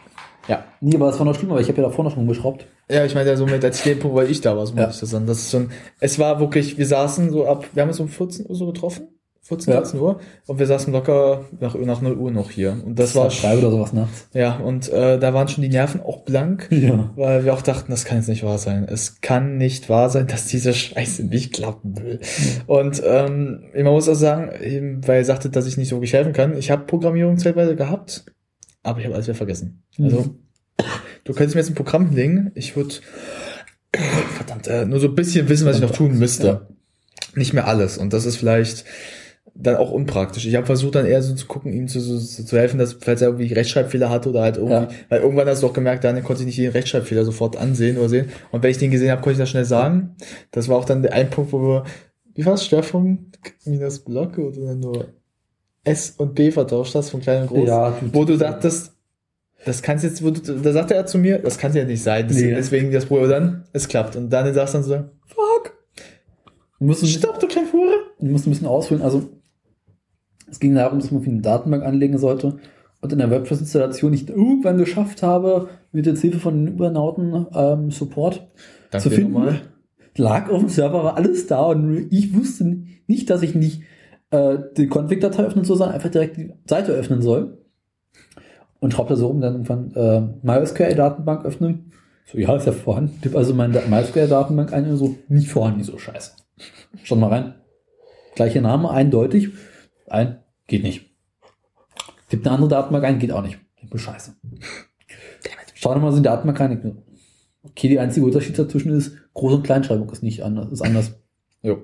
ja, 0.48 0.64
Nee, 0.80 0.96
aber 0.96 1.10
es 1.10 1.18
war 1.20 1.26
noch 1.26 1.36
schlimmer, 1.36 1.56
weil 1.56 1.62
ich 1.64 1.68
habe 1.70 1.82
ja 1.82 1.88
davor 1.88 2.06
noch 2.06 2.16
rumgeschraubt. 2.16 2.68
Ja, 2.92 3.06
ich 3.06 3.16
meine 3.16 3.30
ja 3.30 3.36
so 3.38 3.46
mit 3.46 3.64
als 3.64 3.84
den 3.84 4.00
Punkt, 4.00 4.16
weil 4.18 4.30
ich 4.30 4.42
da 4.42 4.56
war, 4.58 4.66
so 4.68 4.76
Ja. 4.76 4.86
muss 4.88 4.96
ich 4.96 5.02
das 5.02 5.10
sagen. 5.12 5.26
Das 5.28 5.40
ist 5.40 5.52
schon, 5.52 5.70
es 6.00 6.20
war 6.20 6.40
wirklich, 6.40 6.78
wir 6.78 6.86
saßen 6.86 7.32
so 7.32 7.48
ab, 7.48 7.66
wir 7.74 7.82
haben 7.82 7.90
uns 7.90 8.00
um 8.00 8.08
14 8.10 8.46
Uhr 8.48 8.56
so 8.56 8.66
getroffen, 8.68 9.08
14, 9.44 9.74
Ja. 9.74 9.80
13 9.80 10.00
Uhr, 10.00 10.20
und 10.48 10.60
wir 10.60 10.68
saßen 10.68 10.94
locker 10.94 11.46
nach, 11.60 11.76
nach 11.76 12.02
0 12.02 12.16
Uhr 12.18 12.32
noch 12.32 12.52
hier. 12.52 12.78
Und 12.86 13.00
das 13.00 13.16
war, 13.16 13.28
drei 13.30 13.58
oder 13.58 13.72
sowas 13.72 13.92
nachts. 13.92 14.28
ja, 14.34 14.58
und 14.58 14.88
äh, 14.90 15.18
da 15.20 15.34
waren 15.34 15.48
schon 15.48 15.64
die 15.64 15.70
Nerven 15.70 16.00
auch 16.02 16.20
blank, 16.24 16.68
Ja. 16.72 17.12
weil 17.16 17.44
wir 17.44 17.54
auch 17.54 17.62
dachten, 17.64 17.92
das 17.92 18.06
kann 18.06 18.18
jetzt 18.18 18.28
nicht 18.30 18.44
wahr 18.44 18.58
sein. 18.60 18.86
Es 18.88 19.20
kann 19.22 19.58
nicht 19.58 19.90
wahr 19.90 20.10
sein, 20.10 20.28
dass 20.28 20.46
diese 20.48 20.74
Scheiße 20.74 21.24
nicht 21.26 21.54
klappen 21.54 21.98
will. 21.98 22.20
Und 22.68 23.02
ähm, 23.06 23.64
man 23.74 23.86
muss 23.94 24.08
auch 24.08 24.14
sagen, 24.16 24.52
eben, 24.64 25.06
weil 25.08 25.18
er 25.18 25.26
sagte, 25.26 25.50
dass 25.50 25.66
ich 25.68 25.78
nicht 25.78 25.90
so 25.90 25.96
wirklich 25.98 26.14
helfen 26.14 26.34
kann, 26.34 26.56
ich 26.58 26.70
habe 26.72 26.86
Programmierung 26.86 27.38
zeitweise 27.38 27.76
gehabt, 27.76 28.26
aber 28.84 29.00
ich 29.00 29.06
habe 29.06 29.16
alles 29.16 29.28
wieder 29.28 29.36
vergessen. 29.36 29.84
Also, 30.00 30.18
Mhm. 30.22 30.36
Du 31.24 31.34
könntest 31.34 31.56
mir 31.56 31.62
jetzt 31.62 31.70
ein 31.72 31.76
Programm 31.76 32.08
hinlegen, 32.08 32.52
ich 32.56 32.76
würde 32.76 32.96
verdammt, 34.36 34.68
äh, 34.68 34.86
nur 34.86 35.00
so 35.00 35.08
ein 35.08 35.16
bisschen 35.16 35.50
wissen, 35.50 35.66
was 35.68 35.76
ich 35.78 35.82
noch 35.82 35.92
tun 35.92 36.18
müsste. 36.18 36.48
Ja. 36.48 36.68
Nicht 37.36 37.54
mehr 37.54 37.68
alles. 37.68 37.98
Und 37.98 38.14
das 38.14 38.26
ist 38.26 38.38
vielleicht 38.38 38.86
dann 39.54 39.76
auch 39.76 39.92
unpraktisch. 39.92 40.46
Ich 40.46 40.56
habe 40.56 40.66
versucht 40.66 40.96
dann 40.96 41.06
eher 41.06 41.22
so 41.22 41.36
zu 41.36 41.46
gucken, 41.46 41.74
ihm 41.74 41.88
zu, 41.88 42.00
so, 42.00 42.18
zu 42.20 42.58
helfen, 42.58 42.78
dass 42.80 42.94
falls 42.94 43.22
er 43.22 43.28
irgendwie 43.30 43.52
Rechtschreibfehler 43.52 44.10
hatte 44.10 44.30
oder 44.30 44.42
halt 44.42 44.56
irgendwie, 44.58 44.74
Ja. 44.74 44.90
weil 45.10 45.22
irgendwann 45.22 45.48
hast 45.48 45.62
du 45.62 45.68
auch 45.68 45.74
gemerkt, 45.74 46.04
dann 46.04 46.24
konnte 46.24 46.42
ich 46.42 46.46
nicht 46.48 46.58
jeden 46.58 46.72
Rechtschreibfehler 46.72 47.26
sofort 47.26 47.58
ansehen 47.58 47.98
oder 47.98 48.08
sehen. 48.10 48.30
Und 48.52 48.64
wenn 48.64 48.72
ich 48.72 48.78
den 48.78 48.92
gesehen 48.92 49.12
habe, 49.12 49.22
konnte 49.22 49.34
ich 49.34 49.38
das 49.40 49.50
schnell 49.50 49.66
sagen. 49.66 50.16
Das 50.52 50.68
war 50.70 50.78
auch 50.78 50.86
dann 50.86 51.02
der 51.02 51.14
ein 51.14 51.30
Punkt, 51.30 51.52
wo 51.52 51.62
wir, 51.62 51.84
wie 52.34 52.46
war 52.46 52.54
es, 52.54 52.66
Störpunkt 52.66 53.40
minus 53.66 54.00
Block 54.00 54.38
oder 54.38 54.74
nur 54.76 55.08
S 55.84 56.14
und 56.18 56.34
B 56.36 56.52
vertauscht 56.52 56.96
hast 56.96 57.10
von 57.10 57.20
klein 57.22 57.42
und 57.44 57.48
groß? 57.50 57.68
Ja, 57.68 57.98
wo 58.14 58.24
du 58.24 58.38
dachtest, 58.38 58.94
das 59.66 59.82
kannst 59.82 60.04
jetzt, 60.04 60.24
da 60.64 60.72
sagte 60.74 60.96
er 60.96 61.06
zu 61.06 61.18
mir, 61.18 61.40
das 61.40 61.58
kann 61.58 61.74
ja 61.74 61.86
nicht 61.86 62.02
sein. 62.04 62.28
Das, 62.28 62.38
Nee. 62.38 62.54
Deswegen 62.54 62.92
das 62.92 63.06
Problem, 63.06 63.30
dann, 63.30 63.64
es 63.74 63.88
klappt. 63.88 64.16
Und 64.16 64.30
dann 64.32 64.54
sagst 64.54 64.74
du 64.74 64.78
dann 64.80 64.84
so, 64.88 64.96
fuck, 65.28 65.74
Du 66.80 66.86
musst, 66.88 67.04
ein 67.04 67.06
bisschen, 67.06 67.20
stopp, 67.22 67.40
du 67.40 67.48
kleine 67.48 67.72
Hure. 67.72 67.94
du 68.20 68.26
musst 68.26 68.48
ein 68.48 68.52
bisschen 68.52 68.66
ausholen. 68.68 69.04
Also, 69.04 69.30
es 70.50 70.60
ging 70.60 70.74
darum, 70.76 71.00
dass 71.00 71.12
man 71.12 71.24
eine 71.24 71.42
Datenbank 71.42 71.84
anlegen 71.84 72.18
sollte 72.18 72.58
und 73.02 73.14
in 73.14 73.20
der 73.20 73.30
WordPress-Installation 73.30 74.12
nicht 74.12 74.30
irgendwann 74.30 74.78
geschafft 74.78 75.22
habe, 75.24 75.70
mit 75.92 76.06
der 76.08 76.16
Hilfe 76.16 76.40
von 76.40 76.66
den 76.66 76.74
Übernauten 76.74 77.46
ähm, 77.54 77.92
Support 77.92 78.48
Danke 78.90 79.10
zu 79.10 79.16
finden. 79.16 79.34
nochmal. 79.34 79.62
Lag 80.18 80.50
auf 80.50 80.60
dem 80.60 80.70
Server, 80.70 81.04
war 81.04 81.16
alles 81.18 81.48
da 81.48 81.62
und 81.68 82.08
ich 82.12 82.34
wusste 82.36 82.66
nicht, 83.08 83.30
dass 83.30 83.44
ich 83.44 83.56
nicht 83.56 83.84
äh, 84.32 84.58
die 84.76 84.88
Config-Datei 84.88 85.44
öffnen 85.44 85.64
soll, 85.64 85.78
sondern 85.78 85.96
einfach 85.96 86.10
direkt 86.10 86.36
die 86.38 86.52
Seite 86.68 86.92
öffnen 86.94 87.22
soll. 87.22 87.60
Und 88.82 88.94
schraubte 88.94 89.16
so 89.16 89.28
rum, 89.28 89.40
dann 89.42 89.54
irgendwann 89.64 89.94
äh, 89.96 90.22
MySQL-Datenbank 90.46 91.46
öffnen. 91.46 91.94
So, 92.26 92.38
ja, 92.38 92.56
ist 92.56 92.66
ja 92.66 92.72
vorhanden. 92.74 93.22
Tipp 93.22 93.36
also 93.36 93.54
meine 93.54 93.74
Da- 93.74 93.88
MySQL-Datenbank 93.88 94.74
ein 94.74 94.90
und 94.90 94.98
so, 94.98 95.16
nicht 95.30 95.50
vorhanden, 95.50 95.84
so 95.84 95.98
scheiße. 95.98 96.32
Schau 97.04 97.16
mal 97.16 97.28
rein. 97.28 97.54
Gleicher 98.36 98.62
Name, 98.62 98.90
eindeutig. 98.90 99.50
Ein, 100.10 100.40
geht 100.68 100.84
nicht. 100.84 101.12
Gibt 102.30 102.46
eine 102.46 102.56
andere 102.56 102.70
Datenbank 102.70 103.06
ein, 103.06 103.20
geht 103.20 103.32
auch 103.32 103.44
nicht. 103.44 103.60
Ich 103.82 103.90
bin 103.90 104.00
scheiße. 104.00 104.34
Schau 105.76 105.94
doch 105.94 106.02
mal 106.02 106.12
so 106.12 106.18
in 106.18 106.24
die 106.24 106.28
Datenbank 106.30 106.60
rein. 106.60 107.04
Okay, 107.64 107.88
die 107.88 108.00
einzige 108.00 108.26
Unterschied 108.26 108.58
dazwischen 108.58 108.92
ist, 108.98 109.14
Groß- 109.36 109.56
und 109.56 109.64
Kleinschreibung 109.64 110.10
ist 110.10 110.24
nicht 110.24 110.42
anders, 110.44 110.72
ist 110.72 110.82
anders. 110.82 111.14
Jo. 111.62 111.84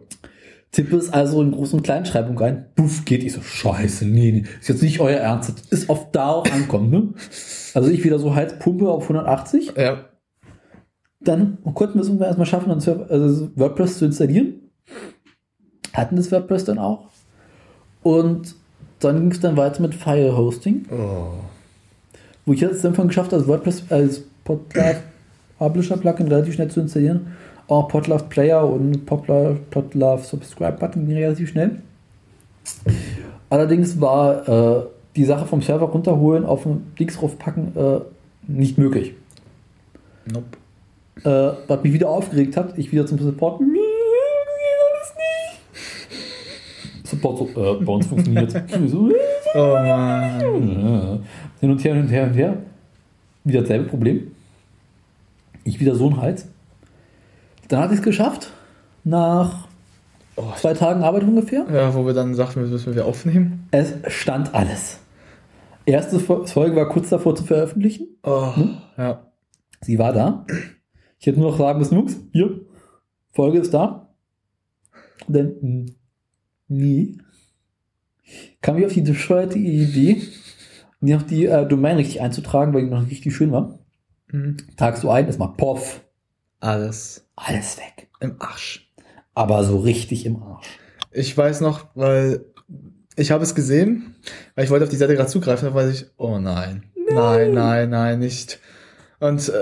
Tippe 0.71 0.97
es 0.97 1.11
also 1.11 1.41
in 1.41 1.53
Groß- 1.55 1.73
und 1.73 1.83
Kleinschreibung 1.83 2.37
rein. 2.37 2.65
Puff, 2.75 3.05
geht. 3.05 3.23
Ich 3.23 3.33
so, 3.33 3.41
scheiße, 3.41 4.05
nee, 4.05 4.31
nee, 4.31 4.43
ist 4.59 4.67
jetzt 4.69 4.83
nicht 4.83 4.99
euer 4.99 5.17
Ernst. 5.19 5.49
Das 5.71 5.79
ist 5.79 5.89
auf 5.89 6.11
da 6.11 6.29
auch 6.29 6.51
ankommen, 6.51 6.89
ne? 6.89 7.13
Also 7.73 7.89
ich 7.89 8.03
wieder 8.03 8.19
so 8.19 8.35
Heizpumpe 8.35 8.89
auf 8.89 9.03
180. 9.03 9.73
Ja. 9.77 10.05
Dann 11.19 11.57
konnten 11.73 11.95
wir 11.95 12.01
es 12.01 12.07
irgendwann 12.07 12.27
erstmal 12.27 12.45
schaffen, 12.45 12.71
also 12.71 13.49
WordPress 13.55 13.97
zu 13.97 14.05
installieren. 14.05 14.55
Hatten 15.93 16.15
das 16.15 16.31
WordPress 16.31 16.65
dann 16.65 16.79
auch. 16.79 17.09
Und 18.03 18.55
dann 18.99 19.19
ging 19.21 19.31
es 19.31 19.39
dann 19.39 19.57
weiter 19.57 19.81
mit 19.81 19.95
File 19.95 20.35
Hosting, 20.35 20.85
Oh. 20.91 21.29
wo 22.45 22.53
ich 22.53 22.61
jetzt 22.61 22.83
dann 22.83 22.93
von 22.93 23.07
geschafft 23.07 23.31
habe, 23.31 23.41
als 23.41 23.47
WordPress 23.47 23.83
als 23.89 24.21
Podcast 24.43 25.01
Publisher-Plugin 25.59 26.27
relativ 26.27 26.53
schnell 26.53 26.69
zu 26.69 26.81
installieren. 26.81 27.27
Auch 27.67 27.89
Podlove 27.89 28.23
Player 28.29 28.65
und 28.65 29.05
Podlove, 29.05 30.23
Subscribe 30.23 30.77
Button 30.77 31.05
ging 31.05 31.17
relativ 31.17 31.49
schnell. 31.49 31.81
Allerdings 33.49 33.99
war 33.99 34.47
äh, 34.47 34.85
die 35.15 35.25
Sache 35.25 35.45
vom 35.45 35.61
Server 35.61 35.87
runterholen, 35.87 36.45
auf 36.45 36.63
den 36.63 36.93
Dings 36.97 37.17
draufpacken, 37.17 37.75
äh, 37.75 37.99
nicht 38.47 38.77
möglich. 38.77 39.13
Nope. 40.25 40.57
Äh, 41.23 41.57
was 41.67 41.83
mich 41.83 41.93
wieder 41.93 42.09
aufgeregt 42.09 42.55
hat, 42.55 42.77
ich 42.77 42.91
wieder 42.91 43.05
zum 43.05 43.19
Support. 43.19 43.61
Support 47.03 47.37
so, 47.37 47.45
äh, 47.47 47.83
bei 47.83 47.93
uns 47.93 48.05
funktioniert 48.05 48.53
Oh 49.55 49.73
Mann. 49.73 51.23
Hin 51.59 51.71
und 51.71 51.83
her, 51.83 51.93
hin 51.93 52.03
und 52.03 52.09
her, 52.09 52.23
hin 52.23 52.31
und 52.31 52.37
her. 52.37 52.57
Wieder 53.43 53.61
dasselbe 53.61 53.89
Problem. 53.89 54.31
Ich 55.63 55.79
wieder 55.79 55.95
so 55.95 56.09
ein 56.09 56.17
Hals. 56.17 56.47
Dann 57.67 57.79
hatte 57.81 57.93
ich 57.93 57.99
es 57.99 58.05
geschafft. 58.05 58.51
Nach 59.03 59.67
Oh, 60.39 60.51
zwei 60.55 60.73
Tagen 60.75 61.01
Arbeit 61.03 61.23
ungefähr. 61.23 61.65
ja, 61.73 61.95
wo 61.95 62.05
wir 62.05 62.13
dann 62.13 62.35
sagten, 62.35 62.61
wir 62.61 62.67
müssen 62.67 62.93
wir 62.93 63.05
aufnehmen. 63.05 63.67
Es 63.71 63.93
stand 64.07 64.53
alles. 64.53 64.99
Erste 65.87 66.19
Folge 66.19 66.75
war 66.75 66.89
kurz 66.89 67.09
davor 67.09 67.35
zu 67.35 67.43
veröffentlichen. 67.43 68.07
Oh, 68.21 68.55
Hm? 68.55 68.77
ja. 68.97 69.31
Sie 69.81 69.97
war 69.97 70.13
da. 70.13 70.45
Ich 71.17 71.25
hätte 71.25 71.39
nur 71.39 71.51
noch 71.51 71.57
sagen 71.57 71.79
müssen, 71.79 71.95
Jungs, 71.95 72.17
hier, 72.33 72.61
Folge 73.33 73.57
ist 73.59 73.73
da. 73.73 74.13
Und 75.27 75.35
dann, 75.35 75.55
hm, 75.59 75.85
nie. 76.67 77.17
Kam 78.61 78.77
ich 78.77 78.85
auf 78.85 78.93
die 78.93 79.01
bescheuerte 79.01 79.57
Idee, 79.57 80.21
noch 80.99 81.23
die 81.23 81.45
äh, 81.45 81.65
Domain 81.67 81.95
richtig 81.97 82.21
einzutragen, 82.21 82.73
weil 82.75 82.83
die 82.83 82.89
noch 82.91 83.07
richtig 83.09 83.35
schön 83.35 83.51
war. 83.51 83.79
Mhm. 84.31 84.57
Tragst 84.75 85.03
du 85.03 85.09
ein, 85.09 85.27
ist 85.27 85.39
mal 85.39 85.47
poff, 85.47 86.01
Alles 86.59 87.25
alles 87.35 87.77
weg. 87.77 88.07
im 88.19 88.35
Arsch. 88.39 88.91
Aber 89.35 89.63
so 89.63 89.77
richtig 89.77 90.25
im 90.25 90.41
Arsch. 90.41 90.67
Ich 91.11 91.37
weiß 91.37 91.61
noch, 91.61 91.85
weil 91.95 92.45
ich 93.15 93.31
habe 93.31 93.43
es 93.43 93.53
gesehen, 93.55 94.15
weil 94.55 94.65
ich 94.65 94.71
wollte 94.71 94.83
auf 94.85 94.89
die 94.89 94.95
Seite 94.97 95.15
gerade 95.15 95.29
zugreifen, 95.29 95.67
da 95.69 95.73
weiß 95.75 95.93
ich, 95.93 96.05
oh 96.17 96.37
nein, 96.39 96.83
nein, 97.11 97.53
nein, 97.53 97.89
nein, 97.89 98.19
nicht. 98.19 98.59
Und 99.19 99.49
äh, 99.49 99.53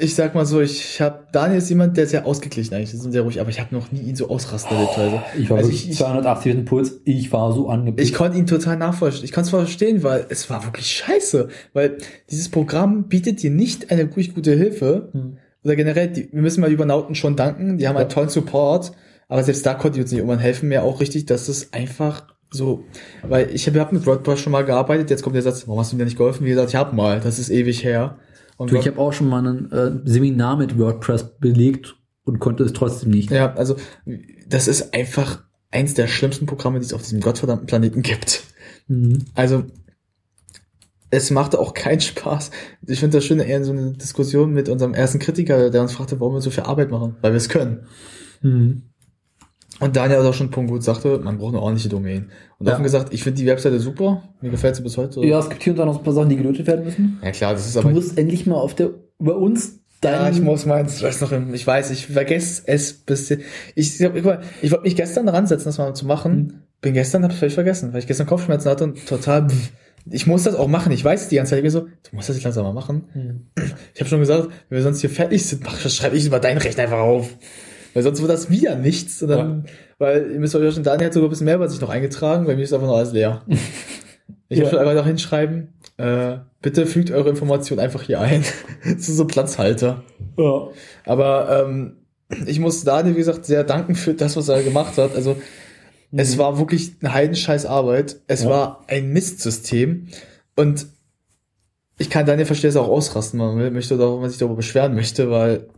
ich 0.00 0.14
sag 0.14 0.34
mal 0.36 0.46
so, 0.46 0.60
ich 0.60 1.00
habe 1.00 1.26
Daniel 1.32 1.58
ist 1.58 1.68
jemand, 1.70 1.96
der 1.96 2.04
ist 2.04 2.10
sehr 2.10 2.24
ausgeglichen 2.26 2.72
eigentlich, 2.74 2.94
ist 2.94 3.02
sehr 3.02 3.22
ruhig, 3.22 3.40
aber 3.40 3.50
ich 3.50 3.58
habe 3.58 3.74
noch 3.74 3.90
nie 3.90 4.00
ihn 4.02 4.14
so 4.16 4.28
ausrasten 4.28 4.76
erlebt. 4.76 4.96
Also. 4.96 5.22
Ich 5.36 5.50
war 5.50 5.56
Also 5.58 5.70
wirklich 5.70 5.90
ich- 5.90 5.96
280 5.96 6.64
Puls, 6.64 7.00
ich 7.04 7.32
war 7.32 7.52
so 7.52 7.68
angepisst. 7.68 8.08
Ich 8.08 8.14
konnte 8.16 8.38
ihn 8.38 8.46
total 8.46 8.76
nachvollziehen. 8.76 9.24
Ich 9.24 9.32
konnte 9.32 9.46
es 9.46 9.50
verstehen, 9.50 10.04
weil 10.04 10.26
es 10.28 10.48
war 10.50 10.64
wirklich 10.64 10.86
scheiße. 10.88 11.48
Weil 11.72 11.98
dieses 12.30 12.48
Programm 12.48 13.08
bietet 13.08 13.42
dir 13.42 13.50
nicht 13.50 13.90
eine 13.90 14.02
wirklich 14.02 14.34
gute 14.34 14.54
Hilfe. 14.54 15.08
Hm. 15.12 15.38
Oder 15.64 15.76
generell, 15.76 16.08
die, 16.08 16.28
wir 16.32 16.42
müssen 16.42 16.60
mal 16.60 16.70
über 16.72 16.86
Nauten 16.86 17.14
schon 17.14 17.36
danken. 17.36 17.78
Die 17.78 17.88
haben 17.88 17.94
Ja. 17.96 18.00
einen 18.02 18.10
tollen 18.10 18.28
Support. 18.28 18.92
Aber 19.28 19.42
selbst 19.42 19.66
da 19.66 19.74
konnte 19.74 19.98
ich 19.98 20.02
uns 20.02 20.10
nicht 20.10 20.18
irgendwann 20.20 20.38
helfen. 20.38 20.68
Mir 20.68 20.82
auch 20.84 21.00
richtig, 21.00 21.26
dass 21.26 21.48
es 21.48 21.72
einfach 21.72 22.26
so, 22.50 22.84
weil 23.22 23.50
ich 23.54 23.66
habe 23.66 23.78
hab 23.80 23.92
mit 23.92 24.06
WordPress 24.06 24.40
schon 24.40 24.52
mal 24.52 24.64
gearbeitet. 24.64 25.10
Jetzt 25.10 25.22
kommt 25.22 25.34
der 25.36 25.42
Satz, 25.42 25.66
warum 25.68 25.80
hast 25.80 25.92
du 25.92 25.96
mir 25.96 26.04
nicht 26.04 26.16
geholfen? 26.16 26.46
Wie 26.46 26.50
gesagt, 26.50 26.70
ich 26.70 26.76
hab 26.76 26.94
mal. 26.94 27.20
Das 27.20 27.38
ist 27.38 27.50
ewig 27.50 27.84
her. 27.84 28.16
Und 28.56 28.72
Du, 28.72 28.76
ich 28.76 28.86
habe 28.86 28.98
auch 28.98 29.12
schon 29.12 29.28
mal 29.28 29.46
ein 29.46 29.70
äh, 29.70 29.90
Seminar 30.08 30.56
mit 30.56 30.78
WordPress 30.78 31.38
belegt 31.38 31.96
und 32.24 32.38
konnte 32.38 32.64
es 32.64 32.72
trotzdem 32.72 33.10
nicht. 33.10 33.30
ja, 33.30 33.52
also 33.54 33.76
das 34.48 34.66
ist 34.66 34.94
einfach 34.94 35.44
eins 35.70 35.92
der 35.94 36.06
schlimmsten 36.08 36.46
Programme, 36.46 36.78
die 36.80 36.86
es 36.86 36.94
auf 36.94 37.02
diesem 37.02 37.20
gottverdammten 37.20 37.66
Planeten 37.66 38.00
gibt. 38.02 38.44
Mhm. 38.86 39.26
Also, 39.34 39.64
es 41.10 41.30
machte 41.30 41.58
auch 41.58 41.74
keinen 41.74 42.00
Spaß. 42.00 42.50
Ich 42.86 43.00
finde 43.00 43.18
das 43.18 43.24
schön, 43.24 43.40
eher 43.40 43.64
so 43.64 43.72
eine 43.72 43.92
Diskussion 43.92 44.52
mit 44.52 44.68
unserem 44.68 44.94
ersten 44.94 45.18
Kritiker, 45.18 45.70
der 45.70 45.80
uns 45.82 45.92
fragte, 45.92 46.20
warum 46.20 46.34
wir 46.34 46.40
so 46.40 46.50
viel 46.50 46.64
Arbeit 46.64 46.90
machen, 46.90 47.16
weil 47.22 47.32
wir 47.32 47.38
es 47.38 47.48
können. 47.48 47.86
Mhm. 48.42 48.82
Und 49.80 49.94
Daniel 49.94 50.18
hat 50.18 50.26
auch 50.26 50.34
schon 50.34 50.50
Punkt 50.50 50.70
gut 50.70 50.82
sagte, 50.82 51.18
man 51.18 51.38
braucht 51.38 51.54
eine 51.54 51.62
ordentliche 51.62 51.88
Domain. 51.88 52.30
Und 52.58 52.66
Ja. 52.66 52.72
offen 52.74 52.82
gesagt, 52.82 53.12
ich 53.14 53.22
finde 53.22 53.38
die 53.40 53.46
Webseite 53.46 53.78
super, 53.78 54.24
mir 54.40 54.50
gefällt 54.50 54.74
sie 54.76 54.82
bis 54.82 54.96
heute. 54.96 55.24
Ja, 55.24 55.38
es 55.38 55.48
gibt 55.48 55.62
hier 55.62 55.72
und 55.72 55.78
da 55.78 55.84
noch 55.84 55.98
ein 55.98 56.04
paar 56.04 56.12
Sachen, 56.14 56.28
die 56.30 56.36
gelötet 56.36 56.66
werden 56.66 56.84
müssen. 56.84 57.18
ja 57.22 57.30
klar, 57.30 57.52
das 57.52 57.66
ist 57.66 57.76
Du 57.76 57.80
aber... 57.80 57.90
musst 57.90 58.18
endlich 58.18 58.46
mal 58.46 58.56
auf 58.56 58.74
der, 58.74 58.90
bei 59.20 59.32
uns 59.32 59.78
Ja, 60.02 60.22
dein, 60.22 60.32
ich 60.32 60.40
muss 60.40 60.66
meins, 60.66 60.96
ich 60.96 61.02
weiß 61.04 61.20
noch, 61.20 61.32
ich 61.52 61.66
weiß, 61.66 61.90
ich 61.92 62.06
vergesse 62.08 62.62
es 62.66 62.92
bisschen. 62.92 63.42
Ich, 63.76 64.00
ich, 64.00 64.24
mal, 64.24 64.40
ich 64.62 64.70
wollte 64.72 64.84
mich 64.84 64.96
gestern 64.96 65.26
dran 65.26 65.46
setzen, 65.46 65.66
das 65.66 65.78
mal 65.78 65.94
zu 65.94 66.06
machen. 66.06 66.36
Mhm. 66.36 66.52
Bin 66.80 66.94
gestern, 66.94 67.22
hab's 67.24 67.36
völlig 67.36 67.54
vergessen, 67.54 67.92
weil 67.92 68.00
ich 68.00 68.06
gestern 68.06 68.26
Kopfschmerzen 68.26 68.70
hatte 68.70 68.84
und 68.84 69.06
total, 69.06 69.48
pff, 69.48 69.72
ich 70.10 70.26
muss 70.26 70.44
das 70.44 70.54
auch 70.54 70.68
machen. 70.68 70.92
Ich 70.92 71.04
weiß 71.04 71.28
die 71.28 71.36
ganze 71.36 71.50
Zeit, 71.50 71.58
ich 71.58 71.62
bin 71.62 71.70
so, 71.70 71.80
du 71.80 72.16
musst 72.16 72.28
das 72.28 72.36
jetzt 72.36 72.44
langsam 72.44 72.64
mal 72.64 72.72
machen. 72.72 73.04
Mhm. 73.14 73.46
Ich 73.94 74.00
habe 74.00 74.08
schon 74.08 74.20
gesagt, 74.20 74.48
wenn 74.68 74.76
wir 74.76 74.82
sonst 74.82 75.00
hier 75.00 75.10
fertig 75.10 75.44
sind, 75.44 75.62
mach, 75.64 75.78
schreibe 75.88 76.16
ich 76.16 76.26
über 76.26 76.40
deinen 76.40 76.58
Rechner 76.58 76.84
einfach 76.84 76.98
auf. 76.98 77.28
Weil 77.94 78.02
sonst 78.02 78.20
wird 78.20 78.30
das 78.30 78.50
wieder 78.50 78.76
nichts. 78.76 79.22
Und 79.22 79.28
dann, 79.28 79.66
Weil 79.98 80.30
ihr 80.32 80.40
müsst 80.40 80.54
euch 80.54 80.74
schon, 80.74 80.82
Daniel 80.82 81.06
hat 81.06 81.14
sogar 81.14 81.28
ein 81.28 81.30
bisschen 81.30 81.46
mehr 81.46 81.56
über 81.56 81.68
sich 81.68 81.80
noch 81.80 81.88
eingetragen, 81.90 82.46
bei 82.46 82.54
mir 82.56 82.62
ist 82.62 82.72
einfach 82.72 82.86
nur 82.86 82.96
alles 82.96 83.12
leer. 83.12 83.42
Ich 84.50 84.58
Ja. 84.60 84.64
einfach 84.64 84.94
noch 84.94 85.04
hinschreiben, 85.06 85.74
äh, 85.98 86.38
bitte 86.62 86.86
fügt 86.86 87.10
eure 87.10 87.28
Informationen 87.28 87.80
einfach 87.80 88.00
hier 88.04 88.18
ein. 88.20 88.42
das 88.82 89.06
ist 89.06 89.18
so 89.18 89.26
Platzhalter. 89.26 90.04
Ja. 90.38 90.68
Aber 91.04 91.66
ähm, 91.66 91.98
ich 92.46 92.58
muss 92.58 92.82
Daniel, 92.82 93.14
wie 93.14 93.18
gesagt, 93.18 93.44
sehr 93.44 93.62
danken 93.62 93.94
für 93.94 94.14
das, 94.14 94.36
was 94.38 94.48
er 94.48 94.62
gemacht 94.62 94.96
hat. 94.96 95.14
Also 95.14 95.36
es 96.12 96.34
Mhm. 96.34 96.38
war 96.38 96.58
wirklich 96.58 96.92
eine 97.00 97.12
heidenscheiß 97.12 97.66
Arbeit. 97.66 98.20
Es 98.26 98.44
Ja. 98.44 98.50
war 98.50 98.84
ein 98.88 99.12
Mistsystem. 99.12 100.08
Und 100.56 100.86
ich 101.98 102.10
kann 102.10 102.26
Daniel 102.26 102.46
verstehen, 102.46 102.68
dass 102.68 102.76
er 102.76 102.82
auch 102.82 102.88
ausrasten 102.88 103.38
man 103.38 103.58
will, 103.58 103.70
möchte 103.70 103.94
oder 103.94 104.16
man 104.20 104.30
sich 104.30 104.38
darüber 104.38 104.56
beschweren 104.56 104.94
möchte, 104.94 105.30
weil 105.30 105.68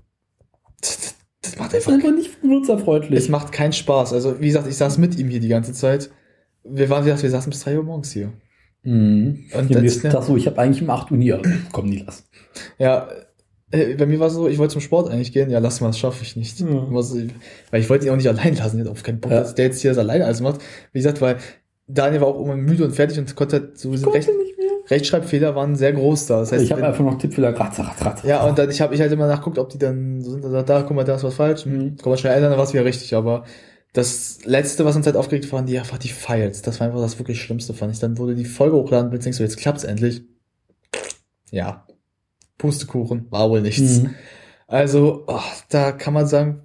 das, 0.80 1.14
das 1.42 1.56
macht 1.56 1.72
Das 1.72 1.86
einfach, 1.86 1.92
einfach 1.92 2.12
nicht 2.16 2.40
benutzerfreundlich. 2.42 3.18
es 3.18 3.28
macht 3.28 3.52
keinen 3.52 3.72
Spaß. 3.72 4.12
Also 4.12 4.40
wie 4.40 4.46
gesagt, 4.46 4.66
ich 4.68 4.76
saß 4.76 4.98
mit 4.98 5.18
ihm 5.18 5.28
hier 5.28 5.40
die 5.40 5.48
ganze 5.48 5.72
Zeit. 5.72 6.10
Wir 6.64 6.90
waren, 6.90 7.04
wie 7.04 7.08
gesagt, 7.08 7.22
wir 7.22 7.30
saßen 7.30 7.50
bis 7.50 7.60
drei 7.60 7.76
Uhr 7.78 7.84
morgens 7.84 8.12
hier. 8.12 8.32
Mhm. 8.82 9.46
Und 9.52 9.60
Und 9.62 9.74
das- 9.74 10.00
das, 10.00 10.12
das 10.12 10.26
so, 10.26 10.36
ich 10.36 10.46
habe 10.46 10.58
eigentlich 10.58 10.82
um 10.82 10.90
8 10.90 11.10
Uhr 11.10 11.16
nie. 11.18 11.34
Komm, 11.72 11.88
nie 11.88 12.02
lass. 12.06 12.24
Ja, 12.78 13.08
bei 13.70 14.06
mir 14.06 14.18
war 14.18 14.26
es 14.28 14.34
so, 14.34 14.48
ich 14.48 14.58
wollte 14.58 14.72
zum 14.72 14.80
Sport 14.80 15.10
eigentlich 15.10 15.32
gehen. 15.32 15.48
Ja, 15.50 15.58
lass 15.60 15.80
mal, 15.80 15.88
das 15.88 15.98
schaffe 15.98 16.22
ich 16.24 16.34
nicht. 16.36 16.58
Ja. 16.60 16.66
Weil 17.70 17.80
ich 17.80 17.88
wollte 17.88 18.06
ihn 18.06 18.12
auch 18.12 18.16
nicht 18.16 18.28
allein 18.28 18.56
lassen. 18.56 18.80
Ich 18.80 18.88
auf 18.88 19.02
keinen 19.02 19.20
Bock, 19.20 19.30
Ja. 19.30 19.40
dass 19.40 19.54
der 19.54 19.66
jetzt 19.66 19.80
hier 19.80 19.90
das 19.92 19.98
alleine 19.98 20.24
alles 20.24 20.40
macht. 20.40 20.60
Wie 20.92 20.98
gesagt, 20.98 21.20
weil 21.20 21.36
Daniel 21.86 22.20
war 22.20 22.28
auch 22.28 22.34
irgendwann 22.36 22.60
müde 22.60 22.84
und 22.84 22.92
fertig 22.92 23.18
und 23.18 23.34
konnte 23.36 23.56
halt 23.60 23.78
so 23.78 23.90
diese 23.92 24.12
Recht. 24.12 24.28
Rechtschreibfehler 24.88 25.54
waren 25.54 25.76
sehr 25.76 25.92
groß 25.92 26.26
da. 26.26 26.40
Das 26.40 26.50
heißt, 26.50 26.64
Ich 26.64 26.72
habe 26.72 26.84
einfach 26.84 27.04
noch 27.04 27.16
Tippfehler, 27.18 27.54
ratz, 27.58 27.78
ratz, 27.78 28.04
ratz. 28.04 28.22
ja, 28.24 28.44
und 28.44 28.58
dann 28.58 28.70
ich 28.70 28.80
habe 28.80 28.92
ich 28.94 29.00
halt 29.00 29.12
immer 29.12 29.28
nachguckt, 29.28 29.56
ob 29.58 29.68
die 29.68 29.78
dann 29.78 30.20
so 30.20 30.32
sind, 30.32 30.44
also 30.44 30.62
da, 30.62 30.82
guck 30.82 30.96
mal, 30.96 31.04
da 31.04 31.14
ist 31.14 31.22
was 31.22 31.34
falsch, 31.34 31.64
Mhm. 31.64 31.96
komm 32.02 32.10
mal 32.12 32.16
schnell 32.16 32.34
ändern, 32.34 32.50
dann 32.50 32.58
war 32.58 32.64
es 32.66 32.72
wieder 32.72 32.84
richtig, 32.84 33.14
aber 33.14 33.44
das 33.92 34.44
letzte, 34.44 34.84
was 34.84 34.96
uns 34.96 35.06
halt 35.06 35.16
aufgeregt 35.16 35.50
war, 35.52 35.58
waren 35.60 35.66
die 35.66 35.78
einfach 35.78 35.98
die 35.98 36.08
Files. 36.08 36.62
Das 36.62 36.80
war 36.80 36.88
einfach 36.88 37.00
das 37.00 37.18
wirklich 37.20 37.40
Schlimmste, 37.40 37.72
fand 37.72 37.92
ich. 37.92 38.00
Dann 38.00 38.18
wurde 38.18 38.34
die 38.34 38.44
Folge 38.44 38.74
hochgeladen, 38.76 39.12
und 39.12 39.24
denkst 39.24 39.38
so, 39.38 39.44
jetzt 39.44 39.58
klappt's 39.58 39.84
endlich. 39.84 40.22
Ja. 41.50 41.86
Pustekuchen, 42.60 43.26
war 43.30 43.48
wohl 43.50 43.62
nichts. 43.62 44.02
Mhm. 44.02 44.14
Also, 44.66 45.24
oh, 45.26 45.40
da 45.70 45.92
kann 45.92 46.12
man 46.14 46.26
sagen, 46.26 46.60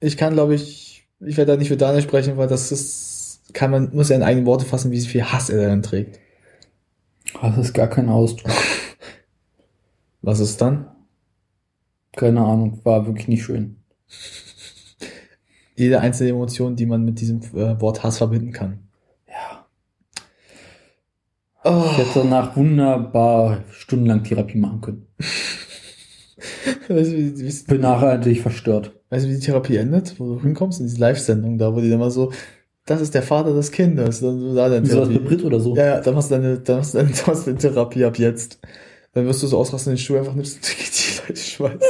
ich 0.00 0.16
kann, 0.16 0.32
glaube 0.32 0.54
ich, 0.54 1.06
ich 1.20 1.36
werde 1.36 1.52
da 1.52 1.58
nicht 1.58 1.68
für 1.68 1.76
Daniel 1.76 2.02
sprechen, 2.02 2.36
weil 2.36 2.48
das 2.48 2.72
ist, 2.72 3.42
kann 3.52 3.70
man, 3.70 3.94
muss 3.94 4.10
er 4.10 4.16
in 4.16 4.22
eigenen 4.22 4.46
Worte 4.46 4.64
fassen, 4.64 4.90
wie 4.90 5.00
viel 5.00 5.22
Hass 5.22 5.50
er 5.50 5.68
dann 5.68 5.82
trägt. 5.82 6.18
Das 7.40 7.58
ist 7.58 7.74
gar 7.74 7.88
kein 7.88 8.08
Ausdruck. 8.08 8.50
Was 10.22 10.40
ist 10.40 10.60
dann? 10.62 10.86
Keine 12.16 12.40
Ahnung, 12.40 12.80
war 12.84 13.06
wirklich 13.06 13.28
nicht 13.28 13.44
schön. 13.44 13.76
Jede 15.76 16.00
einzelne 16.00 16.30
Emotion, 16.30 16.76
die 16.76 16.86
man 16.86 17.04
mit 17.04 17.20
diesem 17.20 17.40
äh, 17.54 17.78
Wort 17.80 18.02
Hass 18.02 18.18
verbinden 18.18 18.52
kann. 18.52 18.83
Oh. 21.64 21.84
Ich 21.92 21.98
hätte 21.98 22.20
danach 22.20 22.56
wunderbar 22.56 23.64
stundenlang 23.72 24.22
Therapie 24.22 24.58
machen 24.58 24.80
können. 24.82 25.06
Weißt 26.88 27.10
du, 27.10 27.16
wie, 27.16 27.38
wie, 27.38 27.64
Bin 27.66 27.80
nachhaltig 27.80 28.42
verstört. 28.42 28.92
weißt 29.08 29.24
du, 29.24 29.30
wie 29.30 29.34
die 29.34 29.40
Therapie 29.40 29.76
endet? 29.76 30.20
Wo 30.20 30.34
du 30.34 30.42
hinkommst 30.42 30.80
in 30.80 30.86
diese 30.86 31.00
Live-Sendung, 31.00 31.56
da 31.56 31.74
wo 31.74 31.80
die 31.80 31.88
dann 31.88 32.00
mal 32.00 32.10
so, 32.10 32.32
das 32.84 33.00
ist 33.00 33.14
der 33.14 33.22
Vater 33.22 33.54
des 33.54 33.72
Kindes. 33.72 34.20
Dann 34.20 34.38
so 34.40 34.54
da 34.54 34.68
deine 34.68 34.86
Therapie. 34.86 35.18
Brit 35.18 35.42
oder 35.42 35.58
so. 35.58 35.74
Ja, 35.74 35.86
ja, 35.86 36.00
dann 36.00 36.14
machst 36.14 36.30
du 36.30 36.34
deine, 36.34 36.58
dann 36.58 36.76
machst 36.78 36.92
du 36.92 36.98
deine, 36.98 37.10
dann 37.16 37.26
machst 37.26 37.46
du 37.46 37.50
deine 37.50 37.58
Therapie 37.58 38.04
ab 38.04 38.18
jetzt. 38.18 38.58
Dann 39.14 39.26
wirst 39.26 39.42
du 39.42 39.46
so 39.46 39.58
ausrasten, 39.58 39.92
den 39.92 39.98
Stuhl 39.98 40.18
einfach 40.18 40.34
nimmst 40.34 40.56
und 40.56 40.64
die 40.68 41.20
Leute 41.28 41.40
schmeißt. 41.40 41.84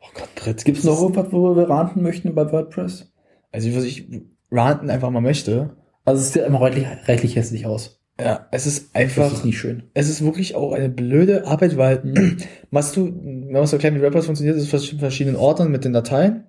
Oh 0.00 0.08
Gott, 0.14 0.34
Brett. 0.34 0.64
Gibt's 0.64 0.82
noch 0.84 1.00
irgendwas, 1.00 1.30
wo 1.30 1.54
wir 1.54 1.68
ranten 1.68 2.02
möchten 2.02 2.34
bei 2.34 2.50
WordPress? 2.50 3.12
Also, 3.52 3.76
was 3.76 3.84
ich 3.84 4.08
ranten 4.50 4.90
einfach 4.90 5.10
mal 5.10 5.20
möchte. 5.20 5.76
Also 6.04 6.20
es 6.22 6.32
sieht 6.32 6.42
immer 6.44 6.60
rechtlich, 6.62 6.86
rechtlich 7.06 7.36
hässlich 7.36 7.66
aus. 7.66 7.98
Ja, 8.20 8.46
es 8.50 8.66
ist 8.66 8.88
Das 8.92 9.00
einfach, 9.02 9.32
ist 9.32 9.44
nicht 9.44 9.58
schön. 9.58 9.84
es 9.94 10.08
ist 10.10 10.22
wirklich 10.24 10.54
auch 10.54 10.72
eine 10.72 10.88
blöde 10.90 11.46
Arbeit, 11.46 11.76
weil 11.76 12.00
Mhm. 12.04 12.36
machst 12.70 12.96
du, 12.96 13.06
wenn 13.06 13.50
man 13.52 13.66
so 13.66 13.76
erklärt, 13.76 13.94
wie 13.94 14.02
WordPress 14.02 14.26
funktioniert, 14.26 14.56
ist 14.56 14.72
es 14.74 14.92
in 14.92 14.98
verschiedenen 14.98 15.36
Ordnern 15.36 15.70
mit 15.70 15.84
den 15.84 15.92
Dateien. 15.92 16.44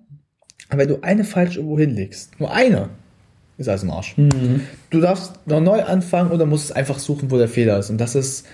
Aber 0.68 0.80
wenn 0.82 0.88
du 0.88 0.98
eine 1.02 1.24
falsch 1.24 1.56
irgendwo 1.56 1.78
hinlegst, 1.78 2.38
nur 2.40 2.52
eine, 2.52 2.90
ist 3.58 3.68
alles 3.68 3.82
im 3.84 3.90
Arsch. 3.90 4.16
Mhm. 4.18 4.60
Du 4.90 5.00
darfst 5.00 5.46
noch 5.46 5.60
neu 5.60 5.82
anfangen 5.82 6.30
oder 6.30 6.44
musst 6.46 6.74
einfach 6.76 6.98
suchen, 6.98 7.30
wo 7.30 7.38
der 7.38 7.48
Fehler 7.48 7.78
ist. 7.78 7.88
Und 7.90 7.98
das 7.98 8.14
ist 8.14 8.46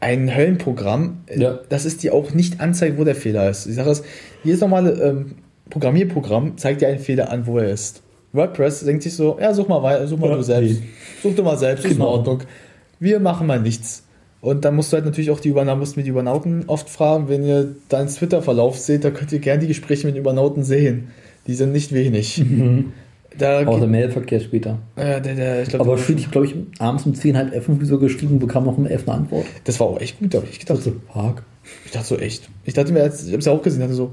ein 0.00 0.34
Höllenprogramm, 0.34 1.24
Ja. 1.34 1.60
das 1.68 1.84
ist 1.84 2.02
dir 2.02 2.14
auch 2.14 2.32
nicht 2.32 2.60
anzeigt, 2.60 2.98
wo 2.98 3.04
der 3.04 3.14
Fehler 3.14 3.48
ist. 3.50 3.66
Ich 3.66 3.74
sage 3.74 3.90
es, 3.90 4.02
jedes 4.44 4.60
normale 4.60 4.92
ähm, 5.02 5.34
Programmierprogramm 5.68 6.56
zeigt 6.58 6.80
dir 6.80 6.88
einen 6.88 6.98
Fehler 6.98 7.30
an, 7.30 7.46
wo 7.46 7.58
er 7.58 7.70
ist. 7.70 8.02
WordPress 8.32 8.84
denkt 8.84 9.02
sich 9.02 9.14
so, 9.14 9.36
ja, 9.40 9.52
such 9.54 9.68
mal 9.68 9.82
weiter, 9.82 10.06
such 10.06 10.18
mal 10.18 10.30
Ja. 10.30 10.36
du 10.36 10.42
selbst. 10.42 10.82
Such 11.22 11.34
du 11.34 11.42
mal 11.42 11.56
selbst, 11.58 11.84
ist 11.84 11.92
in 11.92 11.96
Genau. 11.98 12.10
Ordnung. 12.10 12.40
Wir 12.98 13.18
machen 13.20 13.46
mal 13.46 13.60
nichts. 13.60 14.04
Und 14.40 14.64
dann 14.64 14.74
musst 14.76 14.92
du 14.92 14.96
halt 14.96 15.04
natürlich 15.04 15.30
auch 15.30 15.40
die 15.40 15.48
Übernauten, 15.50 15.80
musst 15.80 15.96
du 15.96 16.02
die 16.02 16.08
Übernauten 16.08 16.64
oft 16.66 16.88
fragen, 16.88 17.28
wenn 17.28 17.44
ihr 17.44 17.74
deinen 17.88 18.08
Twitter-Verlauf 18.08 18.78
seht, 18.78 19.04
da 19.04 19.10
könnt 19.10 19.32
ihr 19.32 19.38
gerne 19.38 19.60
die 19.60 19.66
Gespräche 19.68 20.06
mit 20.06 20.16
den 20.16 20.20
Übernauten 20.20 20.62
sehen. 20.64 21.08
Die 21.46 21.54
sind 21.54 21.72
nicht 21.72 21.92
wenig. 21.92 22.42
Da 23.38 23.64
Außer 23.64 23.86
Mailverkehr 23.86 24.40
später. 24.40 24.78
äh, 24.96 25.20
der, 25.20 25.34
der, 25.34 25.62
ich 25.62 25.68
glaub, 25.68 25.82
Aber 25.82 25.96
dich, 25.96 26.30
glaube 26.32 26.46
ich, 26.46 26.54
abends 26.80 27.06
um 27.06 27.14
10, 27.14 27.36
halb 27.36 27.54
F 27.54 27.68
irgendwie 27.68 27.86
so 27.86 27.98
geschrieben, 27.98 28.38
bekam 28.40 28.64
noch 28.64 28.76
um 28.76 28.86
11 28.86 29.06
eine 29.08 29.18
Antwort. 29.18 29.46
das 29.64 29.78
war 29.78 29.86
auch 29.86 30.00
echt 30.00 30.18
gut, 30.18 30.34
da 30.34 30.38
hab 30.38 30.50
ich 30.50 30.58
gedacht. 30.58 30.78
Also, 30.78 30.92
Park. 31.12 31.44
Ich 31.84 31.92
dachte 31.92 32.06
so 32.08 32.16
echt. 32.18 32.48
Ich 32.64 32.74
dachte 32.74 32.92
mir, 32.92 33.02
als- 33.02 33.26
ich 33.26 33.32
hab's 33.32 33.44
ja 33.44 33.52
auch 33.52 33.62
gesehen, 33.62 33.80
dachte 33.80 33.94
so, 33.94 34.10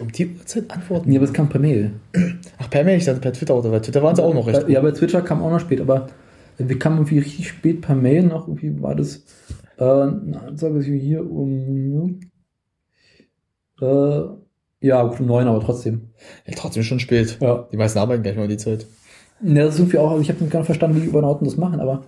um 0.00 0.10
die 0.12 0.26
Uhrzeit 0.26 0.70
antworten. 0.70 1.10
Nee, 1.10 1.16
aber 1.16 1.24
es 1.24 1.32
kam 1.32 1.48
per 1.48 1.60
Mail. 1.60 1.92
Ach, 2.58 2.70
per 2.70 2.84
Mail, 2.84 2.98
ich 2.98 3.04
dachte 3.04 3.20
per 3.20 3.32
Twitter 3.32 3.56
oder 3.56 3.70
bei 3.70 3.80
Twitter 3.80 4.02
waren 4.02 4.16
sie 4.16 4.22
auch 4.22 4.34
noch 4.34 4.46
recht. 4.46 4.68
Ja, 4.68 4.80
bei 4.80 4.92
Twitter 4.92 5.22
kam 5.22 5.42
auch 5.42 5.50
noch 5.50 5.60
spät, 5.60 5.80
aber 5.80 6.08
wir 6.58 6.78
kamen 6.78 6.98
irgendwie 6.98 7.18
richtig 7.18 7.48
spät 7.48 7.80
per 7.80 7.94
Mail 7.94 8.22
noch. 8.22 8.48
Irgendwie 8.48 8.82
war 8.82 8.94
das 8.94 9.24
äh, 9.78 9.84
eine 9.84 10.42
Ansage 10.46 10.80
hier 10.80 11.30
um. 11.30 12.20
Äh, 13.80 14.20
ja, 14.82 15.02
gut 15.02 15.20
um 15.20 15.26
9, 15.26 15.46
aber 15.46 15.60
trotzdem. 15.60 16.10
Ja, 16.46 16.54
trotzdem 16.56 16.82
schon 16.82 17.00
spät. 17.00 17.38
Ja. 17.40 17.68
Die 17.70 17.76
meisten 17.76 17.98
arbeiten 17.98 18.22
gleich 18.22 18.36
mal 18.36 18.48
die 18.48 18.56
Zeit. 18.56 18.86
Ja, 19.42 19.64
das 19.64 19.74
ist 19.74 19.80
irgendwie 19.80 19.98
auch, 19.98 20.10
also 20.10 20.22
ich 20.22 20.28
habe 20.28 20.40
nicht 20.40 20.52
ganz 20.52 20.66
verstanden, 20.66 20.96
wie 20.96 21.00
die 21.00 21.08
Übernauten 21.08 21.44
das 21.44 21.56
machen, 21.56 21.80
aber 21.80 22.04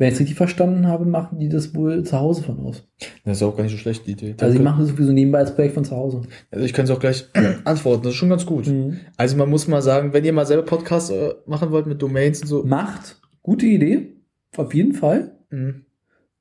wenn 0.00 0.08
ich 0.08 0.14
es 0.14 0.20
richtig 0.20 0.36
verstanden 0.38 0.86
habe, 0.88 1.04
machen 1.04 1.38
die 1.38 1.48
das 1.50 1.74
wohl 1.74 2.02
zu 2.04 2.18
Hause 2.18 2.42
von 2.42 2.58
aus. 2.60 2.82
Das 3.24 3.36
ist 3.36 3.42
auch 3.42 3.54
gar 3.54 3.64
nicht 3.64 3.72
so 3.72 3.78
schlecht, 3.78 4.06
die 4.06 4.12
Idee. 4.12 4.30
Also 4.38 4.44
Danke. 4.54 4.62
machen 4.62 4.80
das 4.80 4.88
sowieso 4.88 5.12
nebenbei 5.12 5.38
als 5.40 5.54
Projekt 5.54 5.74
von 5.74 5.84
zu 5.84 5.94
Hause. 5.94 6.22
Also 6.50 6.64
ich 6.64 6.72
kann 6.72 6.86
es 6.86 6.90
auch 6.90 6.98
gleich 6.98 7.26
antworten, 7.64 8.02
das 8.04 8.12
ist 8.12 8.16
schon 8.18 8.30
ganz 8.30 8.46
gut. 8.46 8.66
Mhm. 8.66 8.98
Also 9.18 9.36
man 9.36 9.50
muss 9.50 9.68
mal 9.68 9.82
sagen, 9.82 10.12
wenn 10.14 10.24
ihr 10.24 10.32
mal 10.32 10.46
selber 10.46 10.64
Podcasts 10.64 11.10
äh, 11.10 11.34
machen 11.46 11.70
wollt 11.70 11.86
mit 11.86 12.00
Domains 12.00 12.40
und 12.40 12.48
so, 12.48 12.64
Macht, 12.64 13.20
gute 13.42 13.66
Idee, 13.66 14.14
auf 14.56 14.72
jeden 14.74 14.94
Fall. 14.94 15.32
mh, 15.50 15.74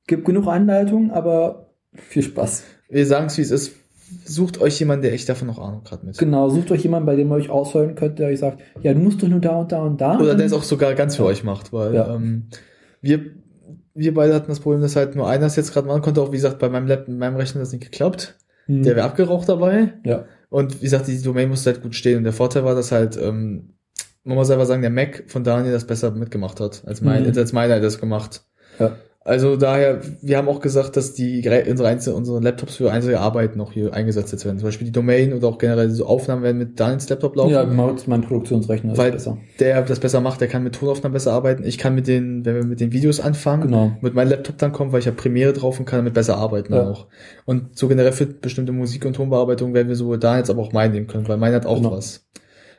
Gibt 0.07 0.25
genug 0.25 0.47
Anleitungen, 0.47 1.11
aber 1.11 1.69
viel 1.93 2.23
Spaß. 2.23 2.63
wir 2.89 3.05
sagen 3.05 3.27
es 3.27 3.37
wie 3.37 3.41
es 3.41 3.51
ist, 3.51 3.73
sucht 4.25 4.59
euch 4.61 4.79
jemanden, 4.79 5.03
der 5.03 5.13
echt 5.13 5.27
davon 5.29 5.47
noch 5.49 5.59
Ahnung 5.59 5.81
hat 5.91 6.03
mit. 6.03 6.17
Genau, 6.17 6.49
sucht 6.49 6.71
euch 6.71 6.81
jemanden, 6.83 7.05
bei 7.05 7.15
dem 7.15 7.29
ihr 7.29 7.35
euch 7.35 7.49
ausheulen 7.49 7.93
könnt, 7.95 8.17
der 8.19 8.29
euch 8.29 8.39
sagt, 8.39 8.61
ja, 8.81 8.93
du 8.93 8.99
musst 9.01 9.21
doch 9.21 9.27
nur 9.27 9.39
da 9.41 9.57
und 9.59 9.71
da 9.71 9.83
und 9.83 9.99
da. 10.01 10.17
Oder 10.17 10.33
der 10.33 10.45
es 10.47 10.53
auch 10.53 10.63
sogar 10.63 10.95
ganz 10.95 11.15
für 11.17 11.25
euch 11.25 11.43
macht, 11.43 11.71
weil 11.73 11.93
Ja. 11.93 12.15
ähm, 12.15 12.45
wir, 13.01 13.21
wir 13.99 14.13
beide 14.13 14.33
hatten 14.33 14.49
das 14.49 14.59
Problem, 14.59 14.81
dass 14.81 14.95
halt 14.95 15.15
nur 15.15 15.27
einer 15.29 15.45
es 15.45 15.55
jetzt 15.55 15.73
gerade 15.73 15.87
machen 15.87 16.01
konnte, 16.01 16.21
auch 16.21 16.31
wie 16.31 16.37
gesagt, 16.37 16.59
bei 16.59 16.69
meinem 16.69 16.87
Laptop, 16.87 17.13
meinem 17.15 17.35
Rechner 17.35 17.61
das 17.61 17.71
nicht 17.71 17.83
geklappt. 17.83 18.35
Mhm. 18.67 18.83
Der 18.83 18.95
wäre 18.95 19.05
abgeraucht 19.05 19.47
dabei. 19.49 19.93
ja. 20.05 20.25
Und 20.51 20.77
wie 20.79 20.85
gesagt, 20.85 21.07
die 21.07 21.21
Domain 21.21 21.47
musste 21.47 21.71
halt 21.71 21.83
gut 21.83 21.93
stehen. 21.93 22.17
Und 22.17 22.23
der 22.23 22.33
Vorteil 22.33 22.63
war, 22.63 22.73
dass 22.73 22.91
halt, 22.91 23.17
ähm, 23.17 23.75
man 24.23 24.35
muss 24.35 24.47
selber 24.47 24.65
sagen, 24.65 24.81
der 24.81 24.89
Mac 24.89 25.25
von 25.27 25.43
Daniel 25.43 25.71
das 25.71 25.85
besser 25.85 26.09
mitgemacht 26.09 26.59
hat, 26.59 26.81
als 26.87 27.01
mein, 27.01 27.29
Mhm. 27.29 27.37
als 27.37 27.53
meiner 27.53 27.79
das 27.79 27.99
gemacht. 27.99 28.43
Ja. 28.79 28.95
Also 29.29 29.57
daher, 29.57 30.01
wir 30.23 30.37
haben 30.37 30.47
auch 30.49 30.59
gesagt, 30.59 30.97
dass 30.97 31.13
die 31.13 31.47
unsere, 31.69 31.87
einzelnen, 31.87 32.17
unsere 32.17 32.39
Laptops 32.39 32.77
für 32.77 32.91
einzelne 32.91 33.19
Arbeiten 33.19 33.59
noch 33.59 33.71
hier 33.71 33.93
eingesetzt 33.93 34.31
jetzt 34.31 34.43
werden. 34.43 34.57
Zum 34.57 34.67
Beispiel 34.67 34.85
die 34.85 34.91
Domain 34.91 35.33
oder 35.33 35.47
auch 35.49 35.59
generell 35.59 35.91
so 35.91 36.07
Aufnahmen 36.07 36.41
werden 36.41 36.57
mit 36.57 36.79
Daniels 36.79 37.07
Laptop 37.09 37.35
laufen. 37.35 37.51
Ja, 37.51 37.63
macht 37.63 38.07
mein 38.07 38.21
Produktionsrechner 38.21 38.97
weil 38.97 39.09
ist 39.09 39.25
besser. 39.25 39.37
der 39.59 39.83
das 39.83 39.99
besser 39.99 40.19
macht, 40.19 40.41
der 40.41 40.47
kann 40.47 40.63
mit 40.63 40.73
Tonaufnahmen 40.73 41.13
besser 41.13 41.31
arbeiten. 41.33 41.63
Ich 41.63 41.77
kann 41.77 41.93
mit 41.93 42.07
den, 42.07 42.43
wenn 42.43 42.55
wir 42.55 42.65
mit 42.65 42.79
den 42.79 42.91
Videos 42.91 43.19
anfangen, 43.19 43.61
Genau. 43.67 43.91
mit 44.01 44.15
meinem 44.15 44.29
Laptop 44.29 44.57
dann 44.57 44.71
kommen, 44.71 44.91
weil 44.93 45.01
ich 45.01 45.05
habe 45.07 45.15
Premiere 45.17 45.53
drauf 45.53 45.79
und 45.79 45.85
kann 45.85 45.99
damit 45.99 46.15
besser 46.15 46.37
arbeiten 46.37 46.73
Ja. 46.73 46.89
auch. 46.89 47.05
Und 47.45 47.77
so 47.77 47.87
generell 47.87 48.13
für 48.13 48.25
bestimmte 48.25 48.71
Musik- 48.71 49.05
und 49.05 49.13
Tonbearbeitung 49.15 49.75
werden 49.75 49.89
wir 49.89 49.95
sowohl 49.95 50.17
da 50.17 50.37
jetzt 50.39 50.49
aber 50.49 50.63
auch 50.63 50.73
meinen 50.73 50.93
nehmen 50.93 51.05
können, 51.07 51.27
weil 51.27 51.37
mein 51.37 51.53
hat 51.53 51.67
auch 51.67 51.77
Genau. 51.77 51.91
was. 51.91 52.25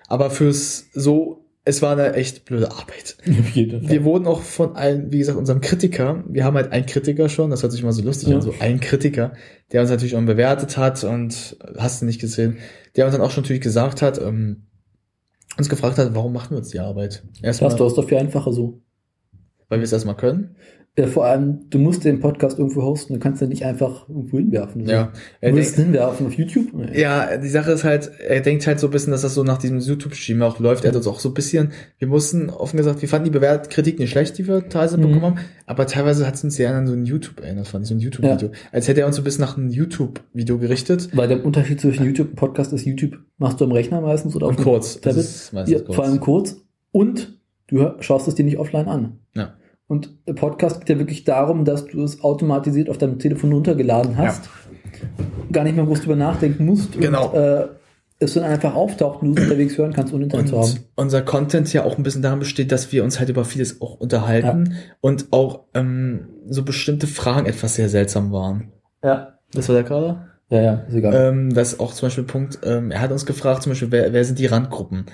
Aber 0.09 0.31
fürs 0.31 0.87
so, 0.95 1.40
es 1.65 1.83
war 1.83 1.93
eine 1.93 2.15
echt 2.15 2.45
blöde 2.47 2.71
Arbeit. 2.71 3.17
Wir 3.25 4.05
wurden 4.05 4.27
auch 4.27 4.41
von 4.41 4.77
allen, 4.77 5.13
wie 5.13 5.19
gesagt, 5.19 5.39
unserem 5.39 5.61
Kritiker, 5.61 6.25
wir 6.29 6.45
haben 6.45 6.57
halt 6.57 6.73
einen 6.73 6.87
Kritiker 6.87 7.29
schon, 7.29 7.51
das 7.51 7.63
hört 7.63 7.73
sich 7.73 7.83
mal 7.83 7.93
so 7.93 8.03
lustig 8.03 8.29
Ja. 8.31 8.37
an, 8.37 8.43
so 8.43 8.55
ein 8.61 8.81
Kritiker, 8.81 9.35
der 9.73 9.83
uns 9.83 9.91
natürlich 9.91 10.17
auch 10.17 10.23
bewertet 10.23 10.77
hat 10.79 11.05
und 11.05 11.57
hast 11.77 12.01
du 12.01 12.07
nicht 12.07 12.21
gesehen, 12.21 12.57
der 12.97 13.05
uns 13.07 13.15
dann 13.15 13.23
auch 13.25 13.31
schon 13.31 13.43
natürlich 13.45 13.63
gesagt 13.63 14.01
hat, 14.03 14.19
ähm, 14.21 14.67
uns 15.59 15.69
gefragt 15.69 15.99
hat, 15.99 16.15
warum 16.15 16.33
machen 16.33 16.51
wir 16.53 16.59
uns 16.59 16.69
die 16.71 16.81
Arbeit? 16.81 17.23
Erstmal, 17.43 17.71
Das 17.71 17.81
ist 17.89 17.97
doch 17.97 18.09
viel 18.09 18.19
einfacher 18.19 18.53
so. 18.53 18.81
weil 19.69 19.81
wir 19.81 19.85
es 19.85 19.93
erstmal 19.93 20.17
können. 20.17 20.57
Ja, 20.99 21.07
vor 21.07 21.25
allem, 21.25 21.61
du 21.71 21.79
musst 21.79 22.05
den 22.05 22.19
Podcast 22.19 22.59
irgendwo 22.59 22.83
hosten, 22.83 23.15
du 23.15 23.21
kannst 23.21 23.41
den 23.41 23.49
nicht 23.51 23.65
einfach 23.65 24.09
irgendwo 24.09 24.39
hinwerfen. 24.39 24.85
So. 24.85 24.91
Ja. 24.93 25.05
Du 25.05 25.11
Er 25.41 25.55
willst 25.55 25.79
denkt, 25.79 25.79
ihn 25.79 25.93
hinwerfen 25.93 26.27
auf 26.27 26.33
YouTube? 26.35 26.67
Ja, 26.93 27.37
die 27.37 27.49
Sache 27.49 27.71
ist 27.73 27.85
halt, 27.85 28.11
er 28.19 28.41
denkt 28.41 28.67
halt 28.67 28.81
so 28.81 28.89
ein 28.89 28.91
bisschen, 28.91 29.13
dass 29.13 29.23
das 29.23 29.35
so 29.35 29.45
nach 29.45 29.59
diesem 29.59 29.79
YouTube-Stream 29.79 30.43
auch 30.43 30.59
läuft. 30.59 30.85
Er 30.85 30.89
hat 30.89 30.97
uns 30.97 31.07
auch 31.07 31.21
so 31.21 31.29
ein 31.31 31.35
bisschen, 31.35 31.71
wir 31.99 32.09
mussten 32.09 32.51
offen 32.51 32.77
gesagt, 32.77 33.01
wir 33.03 33.09
fanden 33.09 33.27
die 33.27 33.31
Bewertkritik 33.31 34.01
nicht 34.01 34.11
schlecht, 34.11 34.37
die 34.37 34.49
wir 34.49 34.69
teilweise 34.69 34.99
Mhm. 34.99 35.03
bekommen 35.03 35.23
haben, 35.23 35.37
aber 35.67 35.87
teilweise 35.87 36.27
hat 36.27 36.35
es 36.35 36.43
uns 36.45 36.57
sehr 36.57 36.75
an 36.75 36.87
so 36.89 36.93
ein 36.93 37.07
YouTube 37.07 37.41
erinnert, 37.41 37.69
fand 37.69 37.85
ich, 37.85 37.89
so 37.89 37.95
ein 37.95 38.01
YouTube-Video. 38.01 38.51
Als 38.73 38.89
hätte 38.89 39.01
er 39.03 39.07
uns 39.07 39.15
so 39.17 39.23
ein 39.23 39.25
bisschen 39.25 39.43
nach 39.45 39.57
einem 39.57 39.71
YouTube-Video 39.71 40.59
gerichtet. 40.59 41.09
Weil 41.17 41.29
der 41.29 41.47
Unterschied 41.47 41.81
zwischen 41.81 42.05
YouTube 42.05 42.31
und 42.31 42.37
Podcast 42.37 42.73
ist, 42.73 42.85
YouTube 42.85 43.17
machst 43.39 43.61
du 43.61 43.65
am 43.65 43.73
Rechner 43.73 44.01
meistens 44.01 44.35
oder 44.35 44.49
Und 44.49 44.55
auf 44.55 44.61
dem 44.61 44.65
kurz. 44.65 44.95
Das 44.95 45.01
Tablet. 45.15 45.25
ist 45.25 45.53
meistens 45.53 45.79
Ja, 45.79 45.85
kurz. 45.85 45.95
vor 45.97 46.05
allem 46.05 46.21
kurz. 46.21 46.57
Und 46.91 47.39
du 47.69 47.93
schaust 48.01 48.27
es 48.27 48.35
dir 48.35 48.45
nicht 48.45 48.59
offline 48.59 48.89
an. 48.89 49.19
Ja. 49.37 49.55
Und 49.91 50.09
der 50.29 50.35
Podcast 50.35 50.79
geht 50.79 50.89
ja 50.89 50.99
wirklich 50.99 51.25
darum, 51.25 51.65
dass 51.65 51.85
du 51.85 52.05
es 52.05 52.23
automatisiert 52.23 52.89
auf 52.89 52.97
deinem 52.97 53.19
Telefon 53.19 53.53
runtergeladen 53.53 54.17
hast. 54.17 54.49
Gar 55.51 55.65
nicht 55.65 55.75
mehr 55.75 55.85
groß 55.85 56.03
drüber 56.03 56.15
nachdenken 56.15 56.65
musst. 56.65 56.93
Genau. 56.93 57.31
Und, 57.31 57.35
äh, 57.35 57.67
es 58.21 58.35
dann 58.35 58.45
einfach 58.45 58.77
auftaucht 58.77 59.21
und 59.21 59.35
du 59.35 59.41
es 59.41 59.49
unterwegs 59.49 59.77
hören 59.77 59.93
kannst, 59.93 60.15
ohne 60.15 60.25
Internet 60.25 60.49
zu 60.49 60.61
haben. 60.61 60.79
Unser 60.95 61.23
Content 61.23 61.73
ja 61.73 61.83
auch 61.83 61.97
ein 61.97 62.05
bisschen 62.05 62.23
daran 62.23 62.39
besteht, 62.39 62.71
dass 62.71 62.93
wir 62.93 63.03
uns 63.03 63.19
halt 63.19 63.31
über 63.31 63.45
vieles 63.45 63.83
auch 63.83 63.99
unterhalten 63.99 64.75
und 65.01 65.33
auch 65.33 65.65
ähm, 65.75 66.29
so 66.49 66.63
bestimmte 66.63 67.09
Fragen 67.09 67.47
etwas 67.47 67.75
sehr 67.75 67.89
seltsam 67.89 68.31
waren. 68.31 68.71
Ja. 69.03 69.39
Das 69.53 69.69
war 69.69 69.75
der 69.75 69.83
gerade? 69.83 70.21
Ja, 70.51 70.63
ja, 70.63 70.75
ist 70.87 70.95
egal. 70.95 71.15
Ähm, 71.15 71.53
das 71.53 71.73
ist 71.73 71.81
auch 71.81 71.93
zum 71.95 72.07
Beispiel 72.07 72.23
ein 72.23 72.29
Punkt, 72.29 72.61
ähm, 72.63 72.93
er 72.93 73.01
hat 73.01 73.11
uns 73.11 73.27
gefragt, 73.27 73.65
zum 73.65 73.73
Beispiel, 73.73 73.91
wer, 73.91 74.13
wer 74.13 74.25
sind 74.25 74.39
die 74.39 74.47
Randgruppen? 74.47 75.07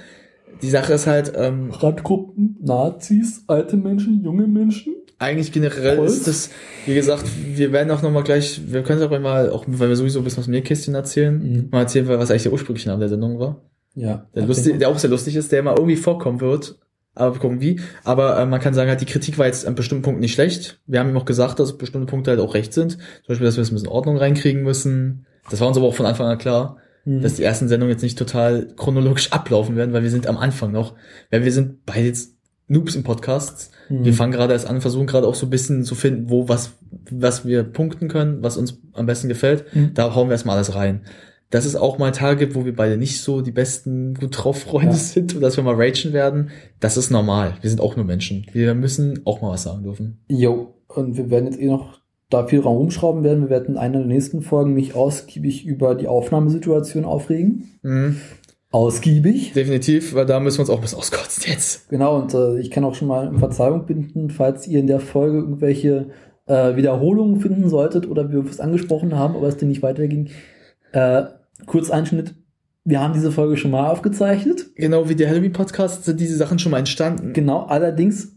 Die 0.62 0.70
Sache 0.70 0.94
ist 0.94 1.06
halt, 1.06 1.32
ähm, 1.36 1.70
Randgruppen, 1.70 2.56
Nazis, 2.62 3.44
alte 3.46 3.76
Menschen, 3.76 4.22
junge 4.24 4.46
Menschen. 4.46 4.94
eigentlich 5.18 5.50
generell 5.52 5.98
Holz? 5.98 6.12
ist 6.12 6.26
das, 6.26 6.50
wie 6.84 6.94
gesagt, 6.94 7.24
wir 7.54 7.72
werden 7.72 7.90
auch 7.90 8.02
nochmal 8.02 8.22
gleich, 8.22 8.60
wir 8.70 8.82
können 8.82 9.00
es 9.00 9.06
auch 9.06 9.18
mal, 9.20 9.50
auch 9.50 9.64
weil 9.66 9.88
wir 9.88 9.96
sowieso 9.96 10.18
ein 10.20 10.24
bisschen 10.24 10.40
aus 10.40 10.44
dem 10.46 10.52
Nähkästchen 10.52 10.94
erzählen, 10.94 11.38
Mhm. 11.38 11.68
mal 11.70 11.80
erzählen, 11.80 12.06
was 12.08 12.30
eigentlich 12.30 12.42
der 12.44 12.52
ursprüngliche 12.52 12.88
Name 12.88 13.00
der 13.00 13.08
Sendung 13.08 13.38
war. 13.38 13.62
Ja. 13.94 14.26
Der, 14.34 14.44
lustig, 14.46 14.78
der 14.78 14.88
auch 14.90 14.98
sehr 14.98 15.08
lustig 15.10 15.36
ist, 15.36 15.52
der 15.52 15.62
mal 15.62 15.74
irgendwie 15.76 15.96
vorkommen 15.96 16.40
wird. 16.42 16.78
Aber 17.14 17.34
wir 17.34 17.40
gucken 17.40 17.62
wie. 17.62 17.80
Aber 18.04 18.38
äh, 18.38 18.44
man 18.44 18.60
kann 18.60 18.74
sagen, 18.74 18.90
halt, 18.90 19.00
die 19.00 19.06
Kritik 19.06 19.38
war 19.38 19.46
jetzt 19.46 19.66
an 19.66 19.74
bestimmten 19.74 20.02
Punkten 20.02 20.20
nicht 20.20 20.34
schlecht. 20.34 20.80
Wir 20.86 21.00
haben 21.00 21.08
ihm 21.08 21.16
auch 21.16 21.24
gesagt, 21.24 21.58
dass 21.58 21.78
bestimmte 21.78 22.06
Punkte 22.06 22.30
halt 22.32 22.40
auch 22.40 22.52
recht 22.52 22.74
sind. 22.74 22.92
Zum 22.92 23.00
Beispiel, 23.28 23.46
dass 23.46 23.56
wir 23.56 23.62
es 23.62 23.70
ein 23.70 23.74
bisschen 23.74 23.88
Ordnung 23.88 24.18
reinkriegen 24.18 24.62
müssen. 24.62 25.24
Das 25.48 25.60
war 25.62 25.68
uns 25.68 25.78
aber 25.78 25.86
auch 25.86 25.94
von 25.94 26.04
Anfang 26.04 26.26
an 26.26 26.36
klar, 26.36 26.76
Mhm. 27.06 27.22
dass 27.22 27.34
die 27.34 27.42
ersten 27.44 27.68
Sendungen 27.68 27.94
jetzt 27.94 28.02
nicht 28.02 28.18
total 28.18 28.66
chronologisch 28.76 29.32
ablaufen 29.32 29.76
werden, 29.76 29.92
weil 29.94 30.02
wir 30.02 30.10
sind 30.10 30.26
am 30.26 30.36
Anfang 30.36 30.72
noch. 30.72 30.94
Weil 31.30 31.44
wir 31.44 31.52
sind 31.52 31.86
beide 31.86 32.06
jetzt 32.06 32.34
Noobs 32.68 32.96
im 32.96 33.04
Podcast. 33.04 33.70
Mhm. 33.88 34.04
Wir 34.04 34.12
fangen 34.12 34.32
gerade 34.32 34.52
erst 34.52 34.66
an, 34.68 34.80
versuchen 34.80 35.06
gerade 35.06 35.26
auch 35.28 35.36
so 35.36 35.46
ein 35.46 35.50
bisschen 35.50 35.84
zu 35.84 35.94
finden, 35.94 36.28
wo 36.30 36.48
was, 36.48 36.72
was 37.10 37.46
wir 37.46 37.62
punkten 37.62 38.08
können, 38.08 38.42
was 38.42 38.56
uns 38.56 38.80
am 38.92 39.06
besten 39.06 39.28
gefällt. 39.28 39.64
Mhm. 39.72 39.92
Da 39.94 40.14
hauen 40.16 40.28
wir 40.28 40.32
erstmal 40.32 40.56
alles 40.56 40.74
rein. 40.74 41.02
Dass 41.50 41.64
es 41.64 41.76
auch 41.76 41.96
mal 41.98 42.10
Tage 42.10 42.40
gibt, 42.40 42.56
wo 42.56 42.64
wir 42.64 42.74
beide 42.74 42.96
nicht 42.96 43.20
so 43.20 43.40
die 43.40 43.52
besten 43.52 44.14
gut 44.14 44.36
drauf 44.42 44.62
Freunde 44.62 44.88
Ja. 44.88 44.98
sind 44.98 45.32
und 45.36 45.42
dass 45.42 45.56
wir 45.56 45.62
mal 45.62 45.76
ragen 45.76 46.12
werden, 46.12 46.50
das 46.80 46.96
ist 46.96 47.10
normal. 47.10 47.54
Wir 47.60 47.70
sind 47.70 47.80
auch 47.80 47.94
nur 47.94 48.04
Menschen. 48.04 48.46
Wir 48.52 48.74
müssen 48.74 49.20
auch 49.24 49.40
mal 49.42 49.52
was 49.52 49.62
sagen 49.62 49.84
dürfen. 49.84 50.18
Jo, 50.26 50.74
und 50.88 51.16
wir 51.16 51.30
werden 51.30 51.44
jetzt 51.46 51.60
eh 51.60 51.66
noch 51.68 52.00
da 52.30 52.46
viel 52.46 52.60
Raum 52.60 52.78
rumschrauben 52.78 53.22
werden. 53.22 53.42
Wir 53.44 53.50
werden 53.50 53.74
in 53.74 53.78
einer 53.78 53.98
der 53.98 54.06
nächsten 54.06 54.42
Folgen 54.42 54.74
mich 54.74 54.94
ausgiebig 54.94 55.64
über 55.64 55.94
die 55.94 56.08
Aufnahmesituation 56.08 57.04
aufregen. 57.04 57.78
Mhm. 57.82 58.16
Ausgiebig. 58.72 59.52
Definitiv, 59.52 60.14
weil 60.14 60.26
da 60.26 60.40
müssen 60.40 60.58
wir 60.58 60.62
uns 60.62 60.70
auch 60.70 60.82
was 60.82 60.94
auskotzen 60.94 61.44
jetzt. 61.46 61.88
Genau, 61.88 62.16
und 62.18 62.34
äh, 62.34 62.58
ich 62.58 62.70
kann 62.70 62.84
auch 62.84 62.94
schon 62.94 63.08
mal 63.08 63.28
um 63.28 63.38
Verzeihung 63.38 63.86
binden, 63.86 64.28
falls 64.28 64.66
ihr 64.66 64.80
in 64.80 64.88
der 64.88 65.00
Folge 65.00 65.38
irgendwelche 65.38 66.10
äh, 66.46 66.76
Wiederholungen 66.76 67.40
finden 67.40 67.68
solltet 67.68 68.08
oder 68.08 68.30
wir 68.30 68.46
was 68.46 68.60
angesprochen 68.60 69.14
haben, 69.14 69.36
aber 69.36 69.46
es 69.46 69.56
dir 69.56 69.66
nicht 69.66 69.82
weiterging. 69.82 70.30
Äh, 70.92 71.24
kurz 71.66 71.90
Einschnitt. 71.90 72.34
Wir 72.84 73.00
haben 73.00 73.14
diese 73.14 73.32
Folge 73.32 73.56
schon 73.56 73.70
mal 73.70 73.88
aufgezeichnet. 73.90 74.74
Genau 74.76 75.08
wie 75.08 75.16
der 75.16 75.28
Halloween-Podcast 75.28 76.04
sind 76.04 76.20
diese 76.20 76.36
Sachen 76.36 76.58
schon 76.58 76.70
mal 76.70 76.78
entstanden. 76.78 77.32
Genau, 77.32 77.64
allerdings 77.64 78.36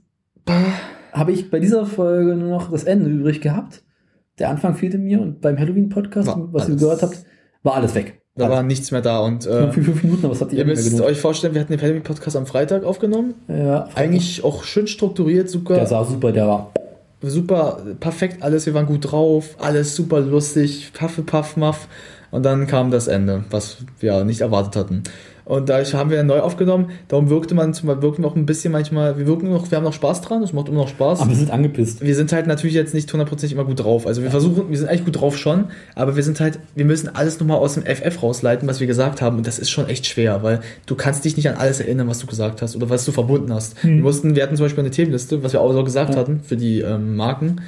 habe 1.12 1.32
ich 1.32 1.50
bei 1.50 1.60
dieser 1.60 1.86
Folge 1.86 2.36
nur 2.36 2.50
noch 2.50 2.72
das 2.72 2.84
Ende 2.84 3.10
übrig 3.10 3.42
gehabt. 3.42 3.84
Der 4.38 4.50
Anfang 4.50 4.76
fehlte 4.76 4.98
mir 4.98 5.22
und 5.22 5.42
beim 5.42 5.58
Halloween-Podcast, 5.58 6.30
was 6.52 6.70
ihr 6.70 6.76
gehört 6.76 7.02
habt, 7.02 7.26
war 7.64 7.76
alles 7.76 7.94
weg. 7.96 8.22
Da 8.36 8.46
Alles. 8.46 8.56
war 8.56 8.64
nichts 8.64 8.92
mehr 8.92 9.02
da 9.02 9.20
und 9.20 9.46
äh, 9.46 9.70
für 9.72 9.84
fünf 9.84 10.02
Minuten, 10.02 10.24
aber 10.24 10.34
was 10.34 10.40
habt 10.40 10.54
ihr 10.54 10.64
müsst 10.64 11.02
euch 11.02 11.20
vorstellen, 11.20 11.54
wir 11.54 11.60
hatten 11.62 11.74
den 11.74 11.82
Halloween-Podcast 11.82 12.38
am 12.38 12.46
Freitag 12.46 12.86
aufgenommen. 12.86 13.34
Ja, 13.50 13.90
Eigentlich 13.96 14.46
auch 14.46 14.64
schön 14.64 14.88
strukturiert, 14.88 15.50
sogar. 15.50 15.78
der 15.78 15.88
sah 15.88 16.06
super, 16.06 16.32
der 16.32 16.48
war 16.48 16.72
super, 17.22 17.82
perfekt 18.00 18.42
alles, 18.42 18.66
wir 18.66 18.74
waren 18.74 18.86
gut 18.86 19.12
drauf, 19.12 19.58
alles 19.60 19.94
super 19.94 20.22
lustig, 20.22 20.92
Paffe, 20.94 21.24
Paff, 21.24 21.58
Muff. 21.58 21.90
Und 22.32 22.44
dann 22.44 22.68
kam 22.68 22.92
das 22.92 23.08
Ende, 23.08 23.44
was 23.50 23.78
wir 24.00 24.24
nicht 24.24 24.40
erwartet 24.42 24.76
hatten. 24.76 25.04
Und 25.50 25.68
da 25.68 25.84
haben 25.84 26.12
wir 26.12 26.22
neu 26.22 26.42
aufgenommen. 26.42 26.92
Darum 27.08 27.32
wirkte 27.32 27.56
man 27.56 27.74
zum 27.74 27.88
Beispiel 27.88 28.04
wirken 28.04 28.24
auch 28.24 28.36
ein 28.36 28.46
bisschen 28.46 28.72
manchmal, 28.72 29.18
wir 29.18 29.26
wirken 29.26 29.50
noch, 29.50 29.72
wir 29.72 29.78
haben 29.78 29.84
noch 29.84 29.94
Spaß 29.94 30.22
dran, 30.22 30.44
es 30.44 30.54
macht 30.54 30.68
immer 30.68 30.82
noch 30.82 30.88
Spaß. 30.90 31.22
Aber 31.22 31.30
wir 31.32 31.36
sind 31.36 31.50
angepisst. 31.50 32.02
Wir 32.02 32.14
sind 32.14 32.32
halt 32.32 32.46
natürlich 32.46 32.76
jetzt 32.76 32.94
nicht 32.94 33.12
hundertprozentig 33.12 33.58
immer 33.58 33.66
gut 33.66 33.80
drauf. 33.84 34.06
Also 34.06 34.22
wir 34.22 34.30
versuchen, 34.30 34.70
wir 34.70 34.78
sind 34.78 34.88
eigentlich 34.90 35.06
gut 35.06 35.20
drauf 35.20 35.36
schon, 35.40 35.66
aber 35.96 36.16
wir 36.16 36.22
sind 36.22 36.40
halt, 36.40 36.60
wir 36.76 36.86
müssen 36.86 37.10
alles 37.16 37.40
nochmal 37.40 37.58
aus 37.58 37.74
dem 37.74 37.84
FF 37.84 38.22
rausleiten, 38.22 38.68
was 38.70 38.80
wir 38.80 38.86
gesagt 38.86 39.24
haben. 39.24 39.38
Und 39.38 39.48
das 39.48 39.58
ist 39.58 39.72
schon 39.72 39.90
echt 39.90 40.06
schwer, 40.06 40.44
weil 40.44 40.60
du 40.86 40.94
kannst 40.94 41.26
dich 41.26 41.36
nicht 41.36 41.50
an 41.50 41.56
alles 41.56 41.80
erinnern, 41.80 42.08
was 42.08 42.20
du 42.20 42.28
gesagt 42.28 42.62
hast 42.62 42.76
oder 42.76 42.92
was 42.92 43.04
du 43.06 43.12
verbunden 43.12 43.52
hast. 43.52 43.82
Hm. 43.82 43.96
Wir 43.96 44.04
mussten, 44.04 44.36
wir 44.36 44.44
hatten 44.44 44.56
zum 44.56 44.68
Beispiel 44.68 44.84
eine 44.84 44.92
Themenliste, 44.92 45.42
was 45.42 45.54
wir 45.54 45.62
auch 45.62 45.74
so 45.74 45.84
gesagt 45.84 46.14
Ja. 46.14 46.20
hatten 46.20 46.42
für 46.44 46.58
die 46.58 46.82
ähm, 46.82 47.16
Marken. 47.16 47.62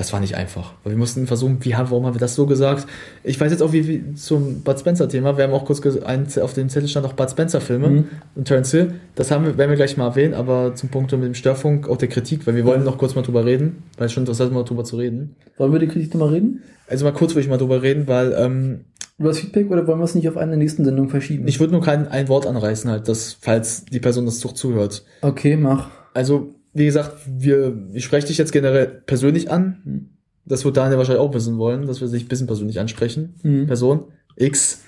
Das 0.00 0.14
war 0.14 0.20
nicht 0.20 0.34
einfach. 0.34 0.72
Weil 0.82 0.92
wir 0.94 0.98
mussten 0.98 1.26
versuchen, 1.26 1.58
wie, 1.60 1.72
warum 1.74 2.06
haben 2.06 2.14
wir 2.14 2.20
das 2.20 2.34
so 2.34 2.46
gesagt? 2.46 2.86
Ich 3.22 3.38
weiß 3.38 3.52
jetzt 3.52 3.60
auch, 3.60 3.74
wie, 3.74 3.86
wie 3.86 4.14
zum 4.14 4.62
Bud 4.62 4.80
Spencer-Thema. 4.80 5.36
Wir 5.36 5.44
haben 5.44 5.52
auch 5.52 5.66
kurz 5.66 5.82
ein, 5.84 6.26
auf 6.40 6.54
dem 6.54 6.70
Zettel 6.70 6.88
stand 6.88 7.04
auch 7.04 7.12
Bud 7.12 7.30
Spencer-Filme 7.30 7.88
Mhm. 7.88 8.04
und 8.34 8.46
Terence 8.48 8.70
Hill. 8.70 8.94
Das 9.14 9.30
haben 9.30 9.44
wir, 9.44 9.58
werden 9.58 9.68
wir 9.68 9.76
gleich 9.76 9.98
mal 9.98 10.06
erwähnen, 10.06 10.32
aber 10.32 10.74
zum 10.74 10.88
Punkt 10.88 11.12
mit 11.12 11.22
dem 11.24 11.34
Störfunk, 11.34 11.86
auch 11.86 11.98
der 11.98 12.08
Kritik, 12.08 12.46
weil 12.46 12.54
wir 12.56 12.64
wollen 12.64 12.82
noch 12.82 12.96
kurz 12.96 13.14
mal 13.14 13.20
drüber 13.20 13.44
reden, 13.44 13.82
weil 13.98 14.06
es 14.06 14.12
schon 14.14 14.22
interessant 14.22 14.50
ist, 14.50 14.54
mal 14.54 14.64
drüber 14.64 14.84
zu 14.84 14.96
reden. 14.96 15.36
Wollen 15.58 15.70
wir 15.72 15.78
die 15.80 15.88
Kritik 15.88 16.14
nochmal 16.14 16.30
reden? 16.30 16.62
Also 16.88 17.04
mal 17.04 17.12
kurz 17.12 17.32
würde 17.32 17.42
ich 17.42 17.48
mal 17.50 17.58
drüber 17.58 17.82
reden, 17.82 18.08
weil 18.08 18.34
ähm, 18.38 18.80
Über 19.18 19.28
das 19.28 19.38
Feedback 19.40 19.70
oder 19.70 19.86
wollen 19.86 19.98
wir 20.00 20.04
es 20.04 20.14
nicht 20.14 20.30
auf 20.30 20.38
eine 20.38 20.52
der 20.52 20.58
nächsten 20.58 20.82
Sendung 20.86 21.10
verschieben? 21.10 21.46
ich 21.46 21.60
würde 21.60 21.74
nur 21.74 21.82
kein 21.82 22.08
ein 22.08 22.28
Wort 22.28 22.46
anreißen, 22.46 22.90
halt, 22.90 23.06
dass, 23.06 23.36
falls 23.38 23.84
die 23.84 24.00
Person 24.00 24.24
das 24.24 24.40
doch 24.40 24.52
zuhört. 24.54 25.04
Okay, 25.20 25.56
mach. 25.58 25.90
Also, 26.14 26.54
wie 26.72 26.84
gesagt, 26.84 27.16
wir, 27.26 27.88
ich 27.92 28.04
spreche 28.04 28.28
dich 28.28 28.38
jetzt 28.38 28.52
generell 28.52 28.86
persönlich 28.86 29.50
an. 29.50 29.80
Mhm. 29.84 30.10
Das 30.44 30.64
wird 30.64 30.76
Daniel 30.76 30.98
wahrscheinlich 30.98 31.22
auch 31.22 31.34
wissen 31.34 31.58
wollen, 31.58 31.86
dass 31.86 32.00
wir 32.00 32.08
sich 32.08 32.24
ein 32.24 32.28
bisschen 32.28 32.46
persönlich 32.46 32.80
ansprechen. 32.80 33.34
Mhm. 33.42 33.66
Person 33.66 34.04
X. 34.36 34.82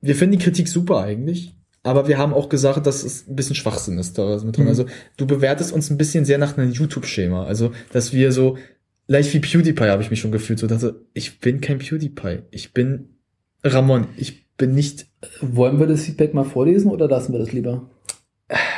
Wir 0.00 0.14
finden 0.14 0.38
die 0.38 0.44
Kritik 0.44 0.68
super 0.68 1.00
eigentlich, 1.00 1.54
aber 1.82 2.08
wir 2.08 2.18
haben 2.18 2.32
auch 2.32 2.48
gesagt, 2.48 2.86
dass 2.86 3.04
es 3.04 3.28
ein 3.28 3.36
bisschen 3.36 3.56
Schwachsinn 3.56 3.98
ist 3.98 4.18
da 4.18 4.38
mit 4.44 4.56
drin. 4.56 4.64
Mhm. 4.64 4.70
Also 4.70 4.86
du 5.16 5.26
bewertest 5.26 5.72
uns 5.72 5.90
ein 5.90 5.98
bisschen 5.98 6.24
sehr 6.24 6.38
nach 6.38 6.56
einem 6.56 6.72
YouTube-Schema. 6.72 7.44
Also, 7.44 7.72
dass 7.92 8.12
wir 8.12 8.32
so, 8.32 8.56
leicht 9.06 9.32
wie 9.34 9.40
PewDiePie 9.40 9.88
habe 9.88 10.02
ich 10.02 10.10
mich 10.10 10.20
schon 10.20 10.32
gefühlt, 10.32 10.58
so 10.58 10.66
dachte, 10.66 11.02
ich 11.12 11.40
bin 11.40 11.60
kein 11.60 11.78
PewDiePie. 11.78 12.42
Ich 12.50 12.72
bin 12.72 13.16
Ramon. 13.64 14.08
Ich 14.16 14.48
bin 14.56 14.74
nicht 14.74 15.06
Wollen 15.40 15.78
wir 15.78 15.86
das 15.86 16.02
Feedback 16.04 16.34
mal 16.34 16.44
vorlesen 16.44 16.90
oder 16.90 17.08
lassen 17.08 17.32
wir 17.32 17.38
das 17.38 17.52
lieber? 17.52 17.88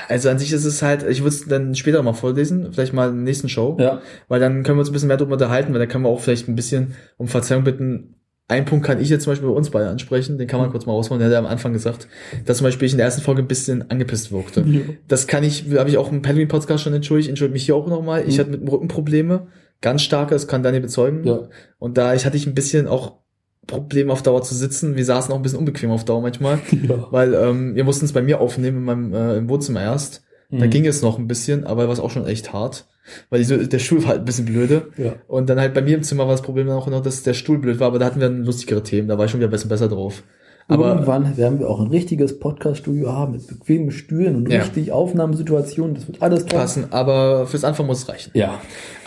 Also 0.09 0.29
an 0.29 0.39
sich 0.39 0.53
ist 0.53 0.65
es 0.65 0.83
halt, 0.83 1.03
ich 1.09 1.21
würde 1.21 1.35
es 1.35 1.47
dann 1.47 1.75
später 1.75 2.03
mal 2.03 2.13
vorlesen, 2.13 2.73
vielleicht 2.73 2.93
mal 2.93 3.09
in 3.11 3.17
der 3.17 3.25
nächsten 3.25 3.49
Show. 3.49 3.77
Ja. 3.81 4.01
Weil 4.29 4.41
dann 4.41 4.63
können 4.63 4.79
wir 4.79 4.81
uns 4.81 4.91
ein 4.91 4.93
bisschen 4.93 5.09
mehr 5.09 5.17
darüber 5.17 5.35
unterhalten, 5.35 5.73
weil 5.73 5.81
dann 5.81 5.89
können 5.89 6.05
wir 6.05 6.09
auch 6.11 6.21
vielleicht 6.21 6.49
ein 6.49 6.55
bisschen 6.57 6.95
um 7.17 7.29
Verzeihung 7.29 7.65
bitten. 7.65 8.17
Ein 8.47 8.67
Punkt 8.67 8.85
kann 8.85 9.01
ich 9.01 9.09
jetzt 9.09 9.25
zum 9.25 9.31
Beispiel 9.33 9.49
bei 9.49 9.55
uns 9.55 9.71
beide 9.71 9.89
ansprechen, 9.89 10.37
den 10.37 10.47
kann 10.47 10.59
man 10.61 10.69
Mhm. 10.69 10.73
kurz 10.73 10.85
mal 10.85 10.93
rausholen. 10.93 11.19
Der 11.19 11.29
hat 11.29 11.33
ja 11.33 11.39
am 11.39 11.47
Anfang 11.47 11.73
gesagt, 11.73 12.09
dass 12.45 12.59
zum 12.59 12.65
Beispiel 12.67 12.85
ich 12.87 12.93
in 12.93 12.99
der 12.99 13.07
ersten 13.07 13.23
Folge 13.23 13.41
ein 13.43 13.49
bisschen 13.49 13.91
angepisst 13.91 14.33
wirkte. 14.33 14.61
Ja. 14.67 14.81
Das 15.09 15.27
kann 15.27 15.45
ich, 15.45 15.65
habe 15.77 15.89
ich 15.89 15.97
auch 15.97 16.13
im 16.13 16.23
Halloween-Podcast 16.27 16.85
schon 16.85 16.93
entschuldigt, 16.93 17.31
entschuldige 17.31 17.55
mich 17.55 17.65
hier 17.65 17.75
auch 17.77 17.87
nochmal. 17.87 18.25
Ich 18.29 18.37
Mhm. 18.37 18.41
hatte 18.41 18.51
mit 18.51 18.61
dem 18.61 18.69
Rücken 18.69 18.89
Probleme, 18.89 19.47
ganz 19.81 20.03
starke, 20.03 20.35
das 20.35 20.47
kann 20.47 20.63
Daniel 20.63 20.83
bezeugen. 20.83 21.25
Ja. 21.25 21.49
Und 21.79 21.97
da 21.97 22.15
ich 22.15 22.27
hatte 22.27 22.37
ich 22.37 22.47
ein 22.47 22.55
bisschen 22.55 22.87
auch 22.87 23.24
Probleme 23.67 24.13
auf 24.13 24.23
Dauer 24.23 24.43
zu 24.43 24.55
sitzen. 24.55 24.97
Wir 24.97 25.05
saßen 25.05 25.33
auch 25.33 25.37
ein 25.37 25.43
bisschen 25.43 25.59
unbequem 25.59 25.91
auf 25.91 26.05
Dauer 26.05 26.21
manchmal, 26.23 26.59
ja. 26.89 27.07
weil 27.11 27.35
ähm, 27.35 27.75
wir 27.75 27.85
mussten 27.85 28.05
es 28.05 28.13
bei 28.13 28.23
mir 28.23 28.41
aufnehmen, 28.41 28.79
in 28.79 28.85
meinem 28.85 29.15
äh, 29.15 29.37
im 29.37 29.49
Wohnzimmer 29.49 29.83
erst. 29.83 30.23
Da 30.51 30.67
Mhm. 30.67 30.71
ging 30.71 30.87
es 30.87 31.03
noch 31.03 31.19
ein 31.19 31.27
bisschen, 31.27 31.65
aber 31.65 31.87
war 31.87 31.93
es 31.93 31.99
auch 32.01 32.11
schon 32.11 32.27
echt 32.27 32.53
hart. 32.53 32.87
Weil 33.31 33.41
die, 33.41 33.45
so- 33.45 33.57
der 33.57 33.79
Stuhl 33.79 34.03
war 34.03 34.11
halt 34.11 34.21
ein 34.21 34.25
bisschen 34.25 34.45
blöde. 34.45 34.89
Ja. 34.97 35.15
Und 35.27 35.49
dann 35.49 35.59
halt 35.59 35.75
bei 35.75 35.83
mir 35.83 35.97
im 35.97 36.03
Zimmer 36.03 36.25
war 36.27 36.33
das 36.33 36.43
Problem 36.43 36.67
dann 36.67 36.77
auch 36.77 36.87
noch, 36.87 37.01
dass 37.03 37.23
der 37.23 37.35
Stuhl 37.35 37.59
blöd 37.59 37.81
war, 37.81 37.89
aber 37.89 37.99
da 37.99 38.07
hatten 38.07 38.21
wir 38.21 38.29
dann 38.29 38.45
lustigere 38.45 38.83
Themen, 38.83 39.09
da 39.09 39.19
war 39.19 39.25
ich 39.25 39.31
schon 39.31 39.41
wieder 39.41 39.49
ein 39.49 39.53
bisschen 39.53 39.71
besser 39.71 39.89
drauf. 39.89 40.23
Aber 40.67 40.89
Irgendwann 40.95 41.37
werden 41.37 41.59
wir 41.59 41.69
auch 41.69 41.79
ein 41.81 41.89
richtiges 41.89 42.39
Podcast-Studio 42.39 43.13
haben 43.13 43.33
mit 43.33 43.47
bequemen 43.47 43.91
Stühlen 43.91 44.35
und 44.37 44.51
Ja. 44.51 44.63
richtig 44.63 44.93
Aufnahmesituationen. 44.93 45.95
Das 45.95 46.07
wird 46.09 46.23
alles 46.23 46.47
passen, 46.47 46.87
aber 46.91 47.47
fürs 47.47 47.65
Anfang 47.65 47.87
muss 47.87 47.99
es 48.03 48.09
reichen. 48.09 48.31
Ja. 48.35 48.61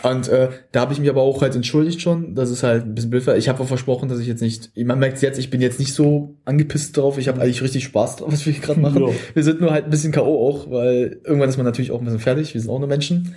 Und 0.04 0.28
äh, 0.28 0.50
da 0.70 0.80
habe 0.82 0.92
ich 0.92 1.00
mich 1.00 1.10
aber 1.10 1.22
auch 1.22 1.42
halt 1.42 1.56
entschuldigt 1.56 2.00
schon, 2.00 2.36
dass 2.36 2.50
es 2.50 2.62
halt 2.62 2.84
ein 2.84 2.94
bisschen 2.94 3.10
blöd. 3.10 3.26
Ich 3.36 3.48
habe 3.48 3.64
versprochen, 3.66 4.08
dass 4.08 4.20
ich 4.20 4.28
jetzt 4.28 4.40
nicht, 4.40 4.70
man 4.76 5.00
merkt 5.00 5.20
jetzt, 5.20 5.38
ich 5.38 5.50
bin 5.50 5.60
jetzt 5.60 5.80
nicht 5.80 5.94
so 5.94 6.36
angepisst 6.44 6.96
drauf, 6.96 7.18
ich 7.18 7.26
habe 7.26 7.40
eigentlich 7.40 7.60
richtig 7.62 7.82
Spaß 7.84 8.16
drauf, 8.16 8.32
was 8.32 8.46
wir 8.46 8.52
gerade 8.52 8.78
machen. 8.78 9.02
Ja. 9.02 9.08
Wir 9.34 9.42
sind 9.42 9.60
nur 9.60 9.72
halt 9.72 9.84
ein 9.86 9.90
bisschen 9.90 10.12
K.O. 10.12 10.48
auch, 10.48 10.70
weil 10.70 11.20
irgendwann 11.24 11.48
ist 11.48 11.56
man 11.56 11.66
natürlich 11.66 11.90
auch 11.90 11.98
ein 11.98 12.04
bisschen 12.04 12.20
fertig, 12.20 12.54
wir 12.54 12.60
sind 12.60 12.70
auch 12.70 12.78
nur 12.78 12.88
Menschen. 12.88 13.34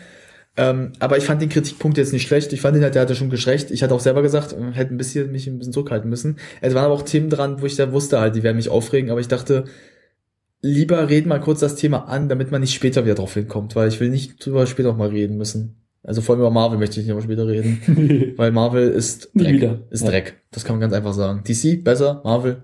Ähm, 0.57 0.91
aber 0.99 1.17
ich 1.17 1.23
fand 1.23 1.41
den 1.41 1.49
Kritikpunkt 1.49 1.97
jetzt 1.97 2.11
nicht 2.11 2.27
schlecht. 2.27 2.51
Ich 2.51 2.59
fand 2.61 2.75
ihn 2.75 2.83
halt, 2.83 2.95
der 2.95 3.03
hatte 3.03 3.15
schon 3.15 3.29
geschrecht. 3.29 3.71
Ich 3.71 3.83
hatte 3.83 3.93
auch 3.93 3.99
selber 4.01 4.21
gesagt, 4.21 4.53
äh, 4.53 4.71
hätte 4.73 4.93
ein 4.93 4.97
bisschen, 4.97 5.31
mich 5.31 5.47
ein 5.47 5.57
bisschen 5.57 5.73
zurückhalten 5.73 6.09
müssen. 6.09 6.37
Es 6.59 6.73
waren 6.73 6.85
aber 6.85 6.93
auch 6.93 7.03
Themen 7.03 7.29
dran, 7.29 7.61
wo 7.61 7.65
ich 7.65 7.75
da 7.75 7.91
wusste 7.93 8.19
halt, 8.19 8.35
die 8.35 8.43
werden 8.43 8.57
mich 8.57 8.69
aufregen, 8.69 9.11
aber 9.11 9.21
ich 9.21 9.29
dachte, 9.29 9.65
lieber 10.61 11.09
reden 11.09 11.29
mal 11.29 11.39
kurz 11.39 11.61
das 11.61 11.75
Thema 11.75 12.09
an, 12.09 12.27
damit 12.27 12.51
man 12.51 12.61
nicht 12.61 12.73
später 12.73 13.05
wieder 13.05 13.15
drauf 13.15 13.33
hinkommt, 13.33 13.75
weil 13.75 13.87
ich 13.87 13.99
will 13.99 14.09
nicht 14.09 14.45
drüber 14.45 14.67
später 14.67 14.89
noch 14.89 14.97
mal 14.97 15.09
reden 15.09 15.37
müssen. 15.37 15.77
Also 16.03 16.21
vor 16.21 16.33
allem 16.33 16.41
über 16.41 16.51
Marvel 16.51 16.79
möchte 16.79 16.99
ich 16.99 17.05
nicht 17.05 17.15
noch 17.15 17.21
später 17.21 17.47
reden, 17.47 18.33
weil 18.37 18.51
Marvel 18.51 18.89
ist 18.89 19.29
Dreck. 19.35 19.53
wieder. 19.53 19.79
Ist 19.89 20.03
Ja. 20.03 20.09
Dreck. 20.09 20.35
Das 20.51 20.65
kann 20.65 20.75
man 20.75 20.81
ganz 20.81 20.93
einfach 20.93 21.13
sagen. 21.13 21.43
DC 21.47 21.83
besser, 21.83 22.21
Marvel. 22.23 22.63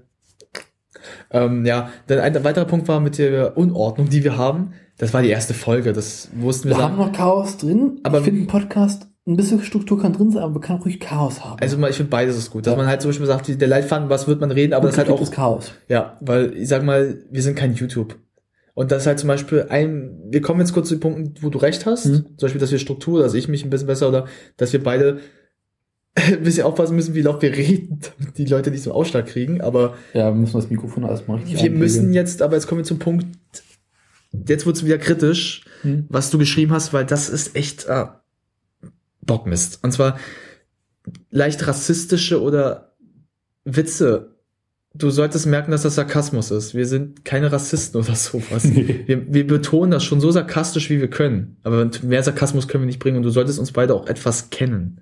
Ähm, 1.32 1.66
ja, 1.66 1.92
dann 2.08 2.20
ein 2.20 2.44
weiterer 2.44 2.66
Punkt 2.66 2.88
war 2.88 3.00
mit 3.00 3.18
der 3.18 3.58
Unordnung, 3.58 4.10
die 4.10 4.24
wir 4.24 4.38
haben. 4.38 4.74
Das 4.98 5.14
war 5.14 5.22
die 5.22 5.30
erste 5.30 5.54
Folge. 5.54 5.94
Das 5.94 6.30
wussten 6.36 6.70
wir. 6.70 6.78
Wir 6.78 6.84
haben 6.84 6.98
noch 6.98 7.12
Chaos 7.12 7.58
drin. 7.58 8.00
Aber- 8.04 8.20
ich 8.20 8.24
finde, 8.26 8.42
ein 8.42 8.48
Podcast, 8.48 9.08
ein 9.28 9.36
bisschen 9.36 9.62
Struktur 9.62 10.02
kann 10.02 10.14
drin 10.14 10.32
sein, 10.32 10.42
aber 10.44 10.54
man 10.54 10.62
kann 10.62 10.80
auch 10.80 10.86
ruhig 10.86 11.00
Chaos 11.00 11.44
haben. 11.44 11.60
also 11.62 11.78
ich 11.88 11.96
finde 11.96 12.10
beides 12.10 12.38
ist 12.38 12.50
gut, 12.50 12.66
dass 12.66 12.72
Ja. 12.72 12.78
man 12.78 12.88
halt 12.88 13.02
zum 13.02 13.10
Beispiel 13.10 13.28
sagt, 13.28 13.48
der 13.62 13.68
Leitfaden, 13.68 14.10
was 14.10 14.28
wird 14.28 14.40
man 14.42 14.52
reden, 14.52 14.74
aber 14.74 14.86
das 14.86 14.94
ist 14.96 14.98
halt 15.00 15.10
auch 15.10 15.20
das 15.20 15.32
Chaos. 15.32 15.72
Ja, 15.90 16.18
weil 16.22 16.54
ich 16.56 16.68
sag 16.70 16.84
mal, 16.84 17.18
wir 17.30 17.42
sind 17.42 17.56
kein 17.56 17.74
YouTube. 17.76 18.16
Und 18.74 18.92
das 18.92 19.04
ist 19.04 19.08
halt 19.08 19.20
zum 19.20 19.28
Beispiel 19.28 19.66
ein, 19.70 20.20
wir 20.30 20.42
kommen 20.42 20.60
jetzt 20.60 20.72
kurz 20.74 20.88
zu 20.90 20.96
den 20.96 21.00
Punkten, 21.02 21.34
wo 21.42 21.50
du 21.50 21.58
recht 21.58 21.86
hast. 21.86 22.06
Mhm. 22.06 22.26
Zum 22.38 22.38
Beispiel, 22.42 22.62
dass 22.62 22.72
wir 22.72 22.78
Struktur, 22.80 23.22
dass 23.22 23.34
ich 23.34 23.48
mich 23.48 23.64
ein 23.66 23.70
bisschen 23.72 23.88
besser 23.88 24.08
oder 24.08 24.26
dass 24.58 24.72
wir 24.72 24.82
beide 24.84 25.20
ein 26.16 26.44
bisschen 26.44 26.64
aufpassen 26.64 26.96
müssen, 26.96 27.14
wie 27.14 27.22
laut 27.22 27.42
wir 27.42 27.52
reden, 27.56 28.00
damit 28.18 28.38
die 28.38 28.46
Leute 28.46 28.72
nicht 28.72 28.82
so 28.84 28.92
einen 28.92 29.00
Ausschlag 29.00 29.26
kriegen. 29.28 29.62
Aber 29.62 29.96
Ja, 30.14 30.28
wir 30.32 30.36
müssen 30.36 30.58
das 30.58 30.70
Mikrofon 30.70 31.04
erstmal 31.04 31.38
richtig 31.38 31.56
wir 31.56 31.60
einpegeln. 31.62 31.80
müssen 31.80 32.14
jetzt, 32.14 32.42
aber 32.42 32.56
jetzt 32.56 32.68
kommen 32.68 32.80
wir 32.80 32.86
zum 32.86 33.00
Punkt, 33.00 33.26
jetzt 34.48 34.66
wird's 34.66 34.86
wieder 34.86 34.98
kritisch, 34.98 35.64
Hm. 35.84 36.06
was 36.10 36.30
du 36.32 36.38
geschrieben 36.38 36.72
hast, 36.72 36.94
weil 36.94 37.06
das 37.06 37.30
ist 37.30 37.56
echt 37.56 37.86
äh, 37.86 38.06
Bockmist. 39.22 39.84
Und 39.84 39.92
zwar 39.92 40.18
leicht 41.30 41.68
rassistische 41.68 42.42
oder 42.42 42.96
Witze. 43.66 44.36
Du 44.94 45.12
solltest 45.12 45.46
merken, 45.46 45.70
dass 45.70 45.84
das 45.84 45.96
Sarkasmus 45.96 46.50
ist. 46.50 46.74
Wir 46.74 46.88
sind 46.88 47.24
keine 47.24 47.52
Rassisten 47.52 48.02
oder 48.02 48.16
sowas. 48.16 48.64
Wir, 48.74 49.32
wir 49.32 49.46
betonen 49.46 49.92
das 49.92 50.04
schon 50.04 50.20
so 50.20 50.32
sarkastisch, 50.32 50.90
wie 50.90 51.00
wir 51.00 51.10
können. 51.10 51.58
Aber 51.62 51.88
mehr 52.02 52.24
Sarkasmus 52.24 52.68
können 52.68 52.84
wir 52.84 52.88
nicht 52.88 53.00
bringen 53.00 53.18
und 53.18 53.24
du 53.24 53.30
solltest 53.30 53.60
uns 53.60 53.72
beide 53.72 53.94
auch 53.94 54.08
etwas 54.08 54.50
kennen. 54.50 55.02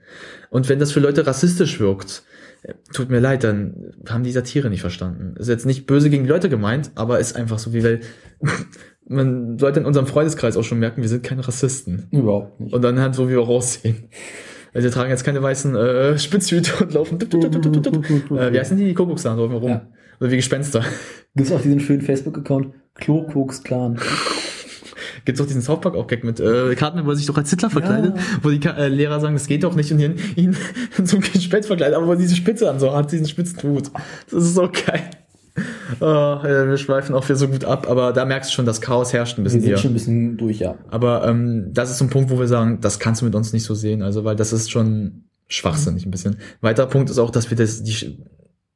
Und 0.50 0.68
wenn 0.68 0.80
das 0.80 0.92
für 0.92 1.00
Leute 1.00 1.26
rassistisch 1.26 1.80
wirkt, 1.80 2.24
äh, 2.64 2.74
tut 2.92 3.10
mir 3.10 3.20
leid, 3.22 3.46
dann 3.46 3.94
haben 4.10 4.24
die 4.24 4.32
Satire 4.34 4.70
nicht 4.70 4.82
verstanden. 4.82 5.38
Ist 5.38 5.48
jetzt 5.48 5.66
nicht 5.66 5.86
böse 5.86 6.10
gegen 6.10 6.24
die 6.26 6.30
Leute 6.30 6.50
gemeint, 6.50 6.92
aber 6.96 7.20
ist 7.20 7.36
einfach 7.38 7.60
so, 7.60 7.72
wie 7.74 7.84
weil 7.84 8.02
man 9.08 9.58
sollte 9.60 9.80
in 9.80 9.86
unserem 9.86 10.08
Freundeskreis 10.08 10.58
auch 10.58 10.64
schon 10.64 10.80
merken, 10.80 11.02
wir 11.02 11.10
sind 11.10 11.24
keine 11.24 11.48
Rassisten. 11.48 12.08
Überhaupt 12.12 12.60
nicht. 12.60 12.74
Und 12.74 12.82
dann 12.82 13.00
halt 13.00 13.16
so, 13.16 13.28
wie 13.28 13.34
wir 13.34 13.42
aussehen. 13.42 14.10
Also 14.74 14.86
wir 14.88 14.92
tragen 14.92 15.10
jetzt 15.10 15.24
keine 15.24 15.42
weißen 15.42 15.76
äh, 15.76 16.18
Spitzhüte 16.20 16.84
und 16.84 16.94
laufen. 16.94 17.20
äh, 17.22 18.54
wie 18.54 18.60
heißen 18.60 18.78
die? 18.78 18.86
Die 18.86 18.94
Kuckucksahn 18.94 19.38
laufen 19.38 19.56
rum. 19.56 19.70
Ja. 19.70 19.88
Oder 20.20 20.32
wie 20.32 20.36
Gespenster. 20.38 20.84
Gibt 21.36 21.48
es 21.50 21.54
auch 21.56 21.62
diesen 21.62 21.80
schönen 21.80 22.02
Facebook-Account 22.02 22.74
Klokoks 22.96 23.64
Clan. 23.64 24.00
Gibt's 25.26 25.42
auch 25.42 25.46
diesen 25.46 25.62
South 25.62 25.82
Park 25.82 25.96
auch 25.96 26.08
Gag 26.08 26.24
mit 26.24 26.40
äh, 26.40 26.76
Karten, 26.76 27.06
wo 27.06 27.10
er 27.10 27.16
sich 27.16 27.26
doch 27.26 27.38
als 27.38 27.50
Hitler 27.50 27.70
verkleidet, 27.70 28.16
Ja. 28.16 28.22
wo 28.44 28.50
die 28.50 28.60
Ka 28.60 28.72
äh, 28.72 28.88
Lehrer 28.90 29.20
sagen, 29.20 29.34
das 29.36 29.48
geht 29.48 29.64
doch 29.64 29.76
nicht 29.76 29.92
und 29.92 30.00
ihn, 30.00 30.16
ihn 30.36 30.56
zum 31.06 31.20
Gespenst 31.22 31.68
verkleidet, 31.68 31.96
aber 31.96 32.08
wo 32.08 32.12
er 32.12 32.18
diese 32.18 32.36
Spitze 32.36 32.70
an 32.70 32.80
so 32.80 32.96
hat, 32.96 33.12
diesen 33.12 33.28
spitzen 33.28 33.62
Hut. 33.64 33.92
Das 34.30 34.44
ist 34.44 34.54
so 34.56 34.70
geil. 34.70 35.10
Oh, 36.02 36.06
wir 36.44 36.78
schweifen 36.78 37.16
auch 37.16 37.24
wieder 37.26 37.38
so 37.38 37.48
gut 37.48 37.64
ab, 37.64 37.90
aber 37.90 38.12
da 38.12 38.26
merkst 38.26 38.52
du 38.52 38.56
schon, 38.56 38.66
dass 38.66 38.82
Chaos 38.82 39.14
herrscht 39.14 39.38
ein 39.38 39.42
Wir 39.42 39.44
bisschen 39.46 39.62
sind 39.62 39.70
hier. 39.70 39.78
schon 39.78 39.92
ein 39.92 39.94
bisschen 39.94 40.38
durch, 40.38 40.60
ja. 40.60 40.76
Aber 40.90 41.26
ähm, 41.28 41.70
das 41.74 41.90
ist 41.90 42.00
so 42.00 42.06
ein 42.06 42.10
Punkt, 42.10 42.30
wo 42.30 42.40
wir 42.40 42.48
sagen, 42.48 42.80
das 42.82 43.00
kannst 43.00 43.22
du 43.22 43.26
mit 43.26 43.36
uns 43.36 43.54
nicht 43.54 43.64
so 43.64 43.74
sehen, 43.74 44.02
also 44.02 44.24
weil 44.26 44.36
das 44.36 44.52
ist 44.52 44.70
schon 44.72 45.24
schwachsinnig 45.48 46.06
ein 46.06 46.12
bisschen. 46.12 46.38
Weiterer 46.62 46.88
Punkt 46.88 47.10
ist 47.10 47.20
auch, 47.20 47.30
dass 47.30 47.50
wir 47.50 47.56
das, 47.58 47.84
die, 47.84 48.18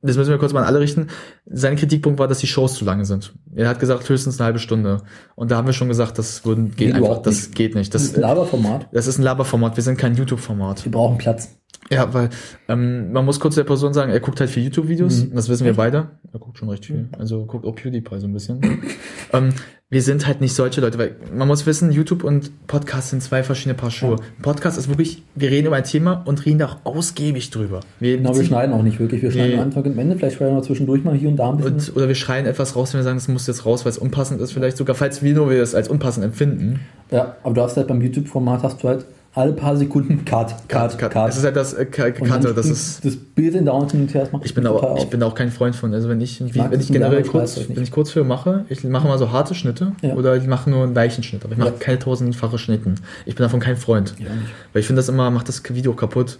das 0.01 0.15
müssen 0.15 0.29
wir 0.29 0.37
kurz 0.37 0.53
mal 0.53 0.61
an 0.61 0.67
alle 0.67 0.79
richten. 0.79 1.07
Sein 1.45 1.75
Kritikpunkt 1.75 2.19
war, 2.19 2.27
dass 2.29 2.39
die 2.39 2.47
Shows 2.47 2.75
zu 2.75 2.85
lange 2.85 3.03
sind. 3.03 3.33
Er 3.53 3.67
hat 3.67 3.79
gesagt, 3.79 4.07
höchstens 4.07 4.39
eine 4.39 4.45
halbe 4.45 4.59
Stunde. 4.59 5.01
Und 5.35 5.51
da 5.51 5.57
haben 5.57 5.65
wir 5.67 5.73
schon 5.73 5.89
gesagt, 5.89 6.17
das 6.17 6.45
würden, 6.45 6.67
geht 6.75 6.77
Geht 6.77 6.93
einfach, 6.95 7.21
das 7.21 7.35
nicht. 7.47 7.55
geht 7.55 7.75
nicht. 7.75 7.93
Das 7.93 8.03
Das, 8.03 8.11
ist 8.11 8.15
ein 8.17 8.21
Laberformat. 8.21 8.87
das 8.93 9.07
ist 9.07 9.17
ein 9.17 9.23
Laberformat, 9.23 9.75
wir 9.75 9.83
sind 9.83 9.97
kein 9.97 10.15
YouTube-Format. 10.15 10.85
Wir 10.85 10.91
brauchen 10.93 11.17
Platz. 11.17 11.58
Ja, 11.91 12.13
weil 12.13 12.29
ähm, 12.67 13.11
man 13.11 13.25
muss 13.25 13.39
kurz 13.39 13.55
der 13.55 13.63
Person 13.63 13.93
sagen, 13.93 14.11
er 14.11 14.19
guckt 14.19 14.39
halt 14.39 14.49
viel 14.49 14.63
YouTube-Videos, 14.63 15.25
Mhm. 15.25 15.35
das 15.35 15.49
wissen 15.49 15.65
wir 15.65 15.73
beide. 15.73 16.09
Er 16.31 16.39
guckt 16.39 16.57
schon 16.59 16.69
recht 16.69 16.85
viel. 16.85 17.09
Also 17.17 17.45
guckt 17.45 17.65
auch 17.65 17.75
PewDiePie 17.75 18.19
so 18.19 18.27
ein 18.27 18.33
bisschen. 18.33 18.59
ähm, 19.33 19.49
wir 19.89 20.03
sind 20.03 20.27
halt 20.27 20.39
nicht 20.39 20.53
solche 20.53 20.81
Leute, 20.81 20.99
weil 20.99 21.15
man 21.35 21.47
muss 21.47 21.65
wissen, 21.65 21.91
YouTube 21.91 22.23
und 22.23 22.67
Podcast 22.67 23.09
sind 23.09 23.23
zwei 23.23 23.41
verschiedene 23.41 23.73
Paar 23.73 23.89
Schuhe. 23.89 24.17
Podcast 24.43 24.77
ist 24.77 24.87
wirklich, 24.87 25.23
wir 25.33 25.49
reden 25.49 25.65
über 25.65 25.77
ein 25.77 25.83
Thema 25.83 26.21
und 26.25 26.45
reden 26.45 26.59
da 26.59 26.67
auch 26.67 26.77
ausgiebig 26.85 27.49
drüber. 27.49 27.79
Wir 27.99 28.17
Genau, 28.17 28.35
wir 28.37 28.43
schneiden 28.43 28.75
auch 28.75 28.83
nicht 28.83 28.99
wirklich. 28.99 29.23
Wir 29.23 29.31
schneiden 29.31 29.51
Nee. 29.53 29.57
am 29.57 29.63
Anfang 29.63 29.83
und 29.85 29.97
Ende. 29.97 30.15
Vielleicht 30.15 30.37
schneiden 30.37 30.55
wir 30.57 30.61
zwischendurch 30.61 31.03
mal 31.03 31.15
hier 31.15 31.29
und 31.29 31.37
da 31.37 31.49
ein 31.49 31.57
bisschen. 31.57 31.73
und, 31.73 31.95
oder 31.97 32.07
wir 32.07 32.13
schreien 32.13 32.45
etwas 32.45 32.75
raus, 32.75 32.93
wenn 32.93 32.99
wir 32.99 33.03
sagen, 33.03 33.17
es 33.17 33.27
muss 33.27 33.47
jetzt 33.47 33.65
raus, 33.65 33.83
weil 33.85 33.91
es 33.91 33.97
unpassend 33.97 34.39
ist, 34.41 34.51
vielleicht 34.51 34.77
sogar, 34.77 34.95
falls 34.95 35.23
wir 35.23 35.33
nur 35.33 35.49
wir 35.49 35.63
es 35.63 35.73
als 35.73 35.87
unpassend 35.87 36.23
empfinden. 36.23 36.81
ja, 37.09 37.37
aber 37.41 37.55
du 37.55 37.61
hast 37.63 37.75
halt 37.75 37.87
beim 37.87 37.99
YouTube-Format 38.01 38.61
hast 38.61 38.83
du 38.83 38.89
halt 38.89 39.05
alle 39.39 39.53
paar 39.53 39.75
Sekunden 39.77 40.25
Cut, 40.25 40.53
Cut, 40.67 40.97
Cut. 40.97 41.29
Es 41.29 41.37
ist 41.37 41.43
halt 41.45 41.55
das 41.55 41.73
äh, 41.73 41.85
Cutter, 41.85 42.53
das 42.53 42.65
ist. 42.67 43.05
das 43.05 43.15
Bild 43.15 43.55
in 43.55 43.65
der 43.65 43.73
hin 43.89 44.01
und 44.01 44.13
her, 44.13 44.27
macht 44.31 44.45
Ich 44.45 44.53
bin, 44.53 44.67
aber, 44.67 44.97
ich 44.97 45.09
bin 45.09 45.23
auch 45.23 45.33
kein 45.33 45.49
Freund 45.49 45.75
von. 45.75 45.93
Also 45.93 46.09
wenn 46.09 46.19
ich, 46.21 46.41
wie, 46.53 46.59
mag 46.59 46.71
wenn 46.71 46.79
ich 46.79 46.89
generell 46.91 47.21
ich 47.21 47.27
kurz, 47.27 47.57
nicht. 47.57 47.75
wenn 47.75 47.83
ich 47.83 47.91
Kurzfilme 47.91 48.27
mache, 48.27 48.65
ich 48.69 48.83
mache 48.83 49.07
mal 49.07 49.17
so 49.17 49.31
harte 49.31 49.55
Schnitte 49.55 49.93
Ja. 50.01 50.15
oder 50.15 50.35
ich 50.35 50.45
mache 50.45 50.69
nur 50.69 50.83
einen 50.83 50.95
weichen 50.95 51.23
Schnitt, 51.23 51.43
aber 51.45 51.53
ich 51.53 51.57
mache 51.59 51.69
Ja. 51.69 51.75
keine 51.79 51.99
tausendfache 51.99 52.57
Schnitten. 52.57 52.95
Ich 53.25 53.35
bin 53.35 53.43
davon 53.43 53.59
kein 53.59 53.77
Freund. 53.77 54.13
Ja. 54.19 54.27
Weil 54.73 54.81
ich 54.81 54.87
finde 54.87 54.99
das 54.99 55.09
immer, 55.09 55.31
macht 55.31 55.47
das 55.47 55.63
Video 55.69 55.93
kaputt. 55.93 56.37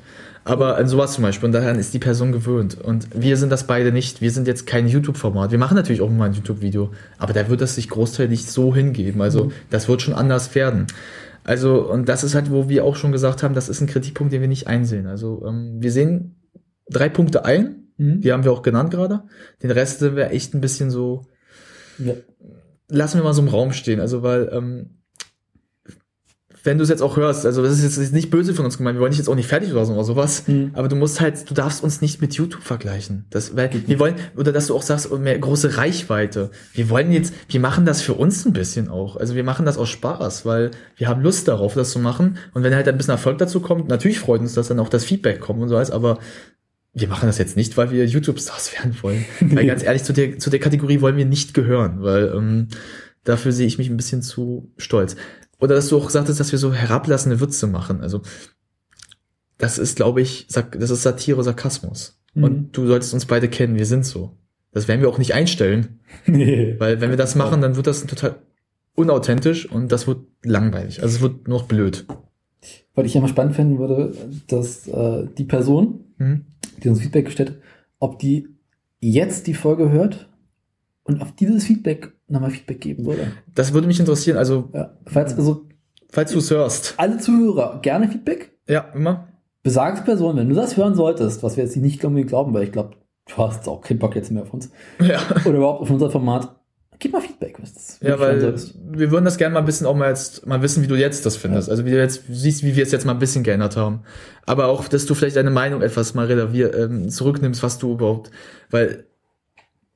Aber 0.50 0.78
an 0.78 0.88
sowas 0.88 1.14
zum 1.14 1.24
Beispiel, 1.24 1.48
und 1.48 1.52
daran 1.54 1.78
ist 1.78 1.94
die 1.94 2.00
Person 2.00 2.32
gewöhnt. 2.32 2.80
Und 2.80 3.08
wir 3.14 3.38
sind 3.38 3.52
das 3.52 3.66
beide 3.68 3.92
nicht. 3.92 4.22
Wir 4.22 4.32
sind 4.32 4.48
jetzt 4.48 4.66
kein 4.68 4.88
YouTube-Format. 4.88 5.52
Wir 5.52 5.58
machen 5.60 5.76
natürlich 5.76 6.02
auch 6.02 6.10
mal 6.10 6.26
ein 6.26 6.34
YouTube-Video, 6.34 6.92
aber 7.18 7.34
da 7.34 7.48
wird 7.50 7.62
das 7.62 7.76
sich 7.76 7.90
großteilig 7.90 8.46
so 8.46 8.74
hingeben. 8.76 9.22
Also 9.22 9.46
Mhm. 9.46 9.52
das 9.70 9.88
wird 9.88 10.02
schon 10.02 10.14
anders 10.14 10.54
werden. 10.56 10.88
Also, 11.44 11.90
und 11.90 12.10
das 12.10 12.24
ist 12.24 12.36
halt, 12.36 12.52
wo 12.52 12.70
wir 12.70 12.84
auch 12.84 12.96
schon 12.96 13.12
gesagt 13.12 13.44
haben, 13.44 13.56
das 13.56 13.70
ist 13.70 13.82
ein 13.82 13.88
Kritikpunkt, 13.88 14.34
den 14.34 14.42
wir 14.42 14.48
nicht 14.48 14.68
einsehen. 14.68 15.08
Also, 15.08 15.44
ähm, 15.48 15.78
wir 15.80 15.92
sehen 15.92 16.36
drei 16.90 17.10
Punkte 17.10 17.46
ein, 17.46 17.88
Mhm. 17.98 18.22
die 18.22 18.32
haben 18.32 18.44
wir 18.44 18.52
auch 18.52 18.62
genannt 18.62 18.92
gerade. 18.92 19.24
Den 19.64 19.72
Rest 19.72 20.00
sind 20.00 20.16
wir 20.16 20.32
echt 20.32 20.54
ein 20.54 20.62
bisschen 20.62 20.90
so, 20.92 21.24
Ja. 21.98 22.14
lassen 22.88 23.18
wir 23.20 23.24
mal 23.24 23.34
so 23.34 23.42
im 23.42 23.48
Raum 23.48 23.72
stehen. 23.72 24.00
Also, 24.00 24.22
weil, 24.24 24.50
ähm, 24.52 24.99
wenn 26.64 26.78
du 26.78 26.84
es 26.84 26.90
jetzt 26.90 27.02
auch 27.02 27.16
hörst, 27.16 27.46
also 27.46 27.64
das 27.64 27.80
ist 27.82 27.98
jetzt 27.98 28.14
nicht 28.14 28.30
böse 28.30 28.54
von 28.54 28.66
uns 28.66 28.78
gemeint, 28.78 28.98
wir 28.98 29.02
wollen 29.02 29.12
dich 29.12 29.18
jetzt 29.20 29.30
auch 29.30 29.36
nicht 29.36 29.48
fertig 29.48 29.72
oder 29.72 29.86
so 29.86 29.94
oder 29.94 30.04
sowas, 30.04 30.48
Mhm. 30.48 30.72
aber 30.74 30.88
du 30.90 30.96
musst 30.98 31.22
halt, 31.22 31.50
du 31.50 31.54
darfst 31.54 31.84
uns 31.84 32.02
nicht 32.02 32.22
mit 32.22 32.34
YouTube 32.34 32.64
vergleichen. 32.64 33.26
Das, 33.30 33.56
weil 33.56 33.70
wir 33.88 34.00
wollen, 34.00 34.16
oder 34.36 34.52
dass 34.52 34.68
du 34.68 34.76
auch 34.76 34.82
sagst, 34.82 35.12
mehr 35.20 35.40
große 35.40 35.78
Reichweite. 35.78 36.52
Wir 36.74 36.90
wollen 36.90 37.12
jetzt, 37.12 37.34
wir 37.48 37.60
machen 37.62 37.86
das 37.86 38.02
für 38.02 38.14
uns 38.14 38.46
ein 38.46 38.54
bisschen 38.54 38.90
auch. 38.90 39.16
Also 39.16 39.36
wir 39.36 39.44
machen 39.44 39.66
das 39.66 39.78
aus 39.78 39.90
Spaß, 39.90 40.46
weil 40.46 40.72
wir 40.98 41.08
haben 41.08 41.22
Lust 41.22 41.48
darauf, 41.48 41.76
das 41.76 41.92
zu 41.92 42.00
machen. 42.00 42.38
Und 42.54 42.64
wenn 42.64 42.76
halt 42.76 42.88
ein 42.88 42.98
bisschen 42.98 43.12
Erfolg 43.12 43.38
dazu 43.38 43.62
kommt, 43.62 43.88
natürlich 43.88 44.20
freut 44.20 44.42
uns, 44.42 44.54
dass 44.54 44.68
dann 44.68 44.80
auch 44.80 44.90
das 44.90 45.06
Feedback 45.06 45.40
kommt 45.40 45.62
und 45.62 45.70
so 45.70 45.76
was, 45.76 45.92
aber 45.92 46.20
wir 46.94 47.08
machen 47.08 47.28
das 47.28 47.38
jetzt 47.38 47.56
nicht, 47.56 47.78
weil 47.78 47.92
wir 47.92 48.06
YouTube-Stars 48.06 48.74
werden 48.78 48.96
wollen. 49.02 49.24
weil 49.40 49.66
ganz 49.66 49.84
ehrlich, 49.84 50.04
zu 50.04 50.12
der, 50.12 50.40
zu 50.40 50.50
der 50.50 50.60
Kategorie 50.60 51.00
wollen 51.02 51.16
wir 51.18 51.26
nicht 51.26 51.54
gehören, 51.54 52.02
weil 52.02 52.34
ähm, 52.36 52.68
dafür 53.24 53.52
sehe 53.54 53.68
ich 53.68 53.78
mich 53.78 53.90
ein 53.90 53.98
bisschen 53.98 54.22
zu 54.22 54.72
stolz. 54.78 55.16
Oder 55.60 55.76
dass 55.76 55.90
du 55.90 55.98
auch 55.98 56.08
gesagt 56.08 56.30
hast, 56.30 56.40
dass 56.40 56.52
wir 56.52 56.60
so 56.60 56.74
herablassende 56.74 57.40
Witze 57.42 57.68
machen. 57.68 58.02
Also 58.02 58.22
das 59.58 59.78
ist, 59.78 59.96
glaube 59.98 60.22
ich, 60.22 60.48
das 60.48 60.90
ist 60.90 61.04
Satire, 61.04 61.44
Sarkasmus. 61.44 62.20
Mhm. 62.34 62.44
Und 62.44 62.78
du 62.78 62.88
solltest 62.88 63.14
uns 63.14 63.26
beide 63.26 63.50
kennen, 63.50 63.76
wir 63.76 63.86
sind 63.86 64.06
so. 64.06 64.38
Das 64.72 64.88
werden 64.88 65.02
wir 65.02 65.10
auch 65.10 65.18
nicht 65.18 65.34
einstellen, 65.34 66.00
Nee. 66.28 66.76
weil 66.80 67.02
wenn 67.02 67.10
wir 67.10 67.18
das 67.18 67.36
machen, 67.36 67.62
dann 67.62 67.76
wird 67.76 67.88
das 67.88 68.06
total 68.06 68.36
unauthentisch 68.96 69.70
und 69.70 69.92
das 69.92 70.08
wird 70.08 70.20
langweilig. 70.44 71.02
Also 71.02 71.16
es 71.16 71.22
wird 71.22 71.48
nur 71.48 71.60
noch 71.60 71.68
blöd. 71.68 72.06
Was 72.94 73.06
ich 73.06 73.14
ja 73.14 73.22
mal 73.22 73.28
spannend 73.28 73.56
finden 73.56 73.80
würde, 73.80 74.14
dass 74.48 74.88
äh, 74.88 75.28
die 75.38 75.46
Person, 75.46 76.06
Mhm. 76.18 76.46
die 76.84 76.90
uns 76.90 77.02
Feedback 77.02 77.26
gestellt 77.26 77.50
hat, 77.52 77.58
ob 78.00 78.20
die 78.20 78.48
jetzt 79.00 79.48
die 79.48 79.54
Folge 79.54 79.90
hört 79.90 80.29
und 81.10 81.22
auf 81.22 81.34
dieses 81.36 81.66
Feedback 81.66 82.12
nochmal 82.28 82.52
Feedback 82.52 82.80
geben 82.82 83.06
würde. 83.06 83.32
Das 83.56 83.74
würde 83.74 83.88
mich 83.88 84.00
interessieren. 84.00 84.38
Also, 84.38 84.70
Ja. 84.74 84.92
Falls 85.06 85.36
also 85.36 85.66
falls 86.12 86.32
du 86.32 86.40
es 86.40 86.50
hörst. 86.52 86.94
alle 86.98 87.18
Zuhörer 87.18 87.80
gerne 87.82 88.08
Feedback, 88.08 88.52
Ja, 88.68 88.86
immer. 88.94 89.28
besagte 89.64 90.04
Person, 90.04 90.38
wenn 90.38 90.50
du 90.50 90.56
das 90.56 90.78
hören 90.78 90.96
solltest, 90.96 91.44
was 91.44 91.58
wir 91.58 91.64
jetzt 91.64 91.76
nicht 91.78 92.04
unbedingt 92.06 92.30
glauben, 92.30 92.54
weil 92.54 92.64
ich 92.64 92.72
glaube, 92.72 92.92
du 93.28 93.38
hast 93.38 93.68
auch 93.68 93.82
keinen 93.82 94.00
Bock 94.00 94.16
jetzt 94.16 94.32
mehr 94.32 94.44
auf 94.44 94.54
uns 94.54 94.70
Ja. 95.02 95.20
oder 95.46 95.58
überhaupt 95.58 95.82
auf 95.82 95.90
unser 95.90 96.10
Format, 96.10 96.56
gib 97.00 97.14
mal 97.14 97.22
Feedback. 97.22 97.58
Was 97.62 97.74
das 97.74 98.00
Ja, 98.02 98.20
weil 98.20 98.56
wir 98.92 99.12
würden 99.12 99.26
das 99.26 99.38
gerne 99.38 99.54
mal 99.54 99.60
ein 99.62 99.66
bisschen 99.66 99.88
auch 99.88 99.96
mal 99.96 100.10
jetzt 100.10 100.46
mal 100.46 100.62
wissen, 100.62 100.84
wie 100.84 100.88
du 100.88 100.96
jetzt 100.96 101.26
das 101.26 101.36
findest. 101.38 101.70
Also 101.70 101.86
wie 101.86 101.92
du 101.92 101.98
jetzt 101.98 102.24
siehst, 102.30 102.64
wie 102.64 102.76
wir 102.76 102.84
es 102.84 102.92
jetzt 102.92 103.06
mal 103.06 103.14
ein 103.14 103.20
bisschen 103.20 103.44
geändert 103.44 103.78
haben. 103.78 104.02
Aber 104.46 104.68
auch, 104.68 104.88
dass 104.88 105.06
du 105.06 105.14
vielleicht 105.16 105.36
deine 105.36 105.52
Meinung 105.52 105.82
etwas 105.82 106.14
mal 106.14 106.30
ähm, 106.30 107.10
zurücknimmst, 107.10 107.64
was 107.64 107.78
du 107.80 107.94
überhaupt, 107.94 108.32
weil 108.70 109.06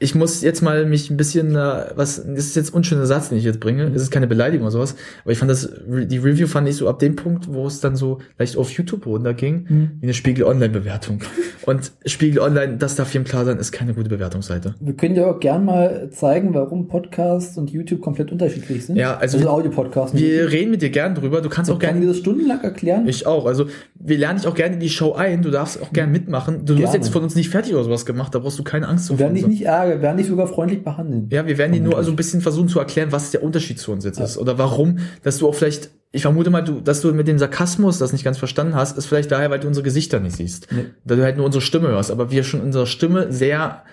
ich 0.04 0.16
muss 0.16 0.42
jetzt 0.42 0.62
mal 0.62 0.86
mich 0.86 1.10
ein 1.10 1.18
bisschen, 1.18 1.56
äh, 1.56 1.86
was, 1.96 2.18
das 2.18 2.46
ist 2.46 2.56
jetzt 2.56 2.72
ein 2.72 2.76
unschöner 2.76 3.06
Satz, 3.06 3.30
den 3.30 3.38
ich 3.38 3.44
jetzt 3.46 3.60
bringe. 3.60 3.86
Es 3.96 4.02
ist 4.02 4.12
keine 4.12 4.28
Beleidigung 4.28 4.66
oder 4.66 4.72
sowas. 4.72 4.96
Aber 5.24 5.32
ich 5.32 5.38
fand 5.38 5.50
das, 5.50 5.70
die 5.88 6.18
Review 6.18 6.48
fand 6.48 6.68
ich 6.68 6.76
so 6.76 6.90
ab 6.90 7.00
dem 7.00 7.16
Punkt, 7.16 7.48
wo 7.52 7.66
es 7.66 7.80
dann 7.80 7.96
so 7.96 8.20
leicht 8.38 8.58
auf 8.58 8.70
YouTube 8.72 9.06
runterging, 9.06 9.66
Mhm. 9.70 9.92
wie 10.02 10.06
eine 10.08 10.14
Spiegel 10.14 10.44
Online 10.46 10.74
Bewertung. 10.74 11.20
Und 11.66 11.92
Spiegel 12.06 12.40
Online, 12.42 12.78
das 12.78 12.96
darf 12.96 13.14
jedem 13.14 13.26
klar 13.26 13.46
sein, 13.46 13.58
ist 13.58 13.72
keine 13.72 13.94
gute 13.94 14.10
Bewertungsseite. 14.10 14.76
Wir 14.80 14.94
können 14.96 15.16
ja 15.16 15.28
auch 15.32 15.40
gern 15.40 15.64
mal 15.66 16.10
zeigen, 16.12 16.54
warum 16.54 16.88
Podcast 16.88 17.58
und 17.58 17.70
YouTube 17.72 18.02
komplett 18.02 18.32
unterschiedlich 18.32 18.86
sind. 18.86 18.96
Ja, 18.98 19.16
also- 19.18 19.38
also 19.38 19.50
Audio-Podcast. 19.50 20.14
und 20.14 20.20
Wir 20.20 20.36
YouTube. 20.36 20.52
reden 20.52 20.72
mit 20.72 20.82
dir 20.82 20.90
gern 20.90 21.16
drüber. 21.16 21.42
Du 21.42 21.50
kannst 21.50 21.72
auch 21.72 21.76
Ich 21.76 21.80
kann 21.82 21.92
gerne 21.96 22.02
dir 22.06 22.08
das 22.12 22.18
stundenlang 22.18 22.62
erklären. 22.62 23.08
Ich 23.08 23.26
auch. 23.26 23.46
Also 23.46 23.68
wir 23.96 24.18
lernen 24.18 24.40
dich 24.40 24.48
auch 24.48 24.56
gerne 24.56 24.74
in 24.76 24.80
die 24.82 24.90
Show 24.90 25.14
ein. 25.14 25.42
Du 25.42 25.52
darfst 25.52 25.82
auch 25.82 25.94
gerne 25.94 26.12
mitmachen. 26.12 26.66
Du 26.66 26.74
wirst 26.74 26.84
Gerne. 26.92 26.98
jetzt 26.98 27.10
von 27.10 27.24
uns 27.24 27.36
nicht 27.36 27.50
fertig 27.50 27.74
oder 27.74 27.84
sowas 27.86 28.06
gemacht. 28.06 28.36
Da 28.36 28.40
brauchst 28.40 28.60
du 28.60 28.64
keine 28.64 28.88
Angst 28.88 29.10
Wir 29.10 29.20
werden 29.20 29.36
dich 29.36 29.48
nicht 29.48 29.62
ärgern, 29.66 29.98
wir 29.98 30.02
werden 30.02 30.18
dich 30.18 30.28
sogar 30.28 30.48
freundlich 30.48 30.84
behandeln. 30.84 31.30
Ja, 31.32 31.46
wir 31.48 31.58
werden 31.58 31.72
dir 31.72 31.82
nur 31.82 31.98
also 31.98 32.12
ein 32.12 32.16
bisschen 32.18 32.42
versuchen 32.42 32.68
zu 32.68 32.80
erklären, 32.80 33.12
was 33.12 33.32
der 33.32 33.42
Unterschied 33.44 33.80
zu 33.80 33.92
uns 33.92 34.04
jetzt 34.04 34.20
ist. 34.20 34.38
Oder 34.38 34.58
warum, 34.58 34.98
dass 35.24 35.38
du 35.38 35.48
auch 35.48 35.56
vielleicht, 35.56 35.92
ich 36.16 36.22
vermute 36.22 36.52
mal, 36.52 36.62
du, 36.62 36.80
dass 36.80 37.02
du 37.02 37.12
mit 37.12 37.28
dem 37.28 37.40
Sarkasmus 37.40 37.98
das 37.98 38.14
nicht 38.14 38.24
ganz 38.24 38.38
verstanden 38.38 38.76
hast, 38.76 38.98
ist 38.98 39.08
vielleicht 39.08 39.32
daher, 39.32 39.50
weil 39.50 39.60
du 39.60 39.68
unsere 39.68 39.84
Gesichter 39.84 40.20
nicht 40.20 40.36
siehst. 40.36 40.68
Nee. 40.72 40.86
Da 41.04 41.16
du 41.16 41.24
halt 41.24 41.38
nur 41.38 41.46
unsere 41.48 41.64
Stimme 41.64 41.88
hörst. 41.88 42.12
Aber 42.12 42.30
wir 42.30 42.44
schon 42.44 42.62
unsere 42.62 42.86
Stimme 42.86 43.34
sehr 43.34 43.84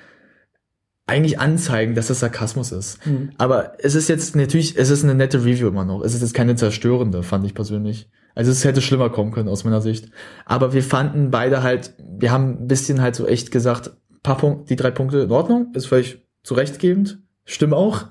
eigentlich 1.06 1.40
anzeigen, 1.40 1.94
dass 1.94 2.10
es 2.10 2.20
Sarkasmus 2.20 2.72
ist. 2.72 3.04
Mhm. 3.06 3.30
Aber 3.38 3.72
es 3.78 3.94
ist 3.94 4.08
jetzt 4.08 4.36
natürlich, 4.36 4.76
es 4.76 4.90
ist 4.90 5.02
eine 5.02 5.14
nette 5.14 5.46
Review 5.46 5.68
immer 5.68 5.86
noch. 5.86 6.02
Es 6.02 6.14
ist 6.14 6.20
jetzt 6.20 6.34
keine 6.34 6.56
zerstörende, 6.56 7.22
fand 7.22 7.46
ich 7.46 7.54
persönlich. 7.54 8.10
Also 8.34 8.50
es 8.50 8.64
hätte 8.64 8.82
schlimmer 8.82 9.08
kommen 9.08 9.32
können 9.32 9.48
aus 9.48 9.64
meiner 9.64 9.80
Sicht. 9.80 10.10
Aber 10.44 10.74
wir 10.74 10.82
fanden 10.82 11.30
beide 11.30 11.62
halt, 11.62 11.94
wir 11.98 12.30
haben 12.30 12.64
ein 12.64 12.68
bisschen 12.68 13.00
halt 13.00 13.16
so 13.16 13.26
echt 13.26 13.50
gesagt, 13.50 13.92
paar 14.22 14.36
Punkte, 14.36 14.66
die 14.66 14.76
drei 14.76 14.90
Punkte 14.90 15.20
in 15.20 15.30
Ordnung, 15.30 15.72
ist 15.74 15.86
völlig 15.86 16.20
zurechtgebend, 16.42 17.18
stimmt 17.46 17.72
auch. 17.72 18.08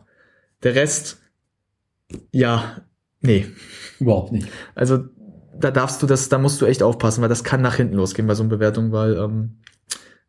Der 0.63 0.73
Rest, 0.73 1.19
ja, 2.31 2.81
nee. 3.21 3.45
Überhaupt 3.99 4.31
nicht. 4.31 4.47
Also 4.75 4.99
da 5.59 5.71
darfst 5.71 6.01
du 6.01 6.07
das, 6.07 6.29
da 6.29 6.37
musst 6.37 6.61
du 6.61 6.65
echt 6.65 6.81
aufpassen, 6.83 7.21
weil 7.21 7.29
das 7.29 7.43
kann 7.43 7.61
nach 7.61 7.75
hinten 7.75 7.95
losgehen 7.95 8.27
bei 8.27 8.35
so 8.35 8.43
einer 8.43 8.49
Bewertung, 8.49 8.91
weil 8.91 9.15
ähm, 9.17 9.57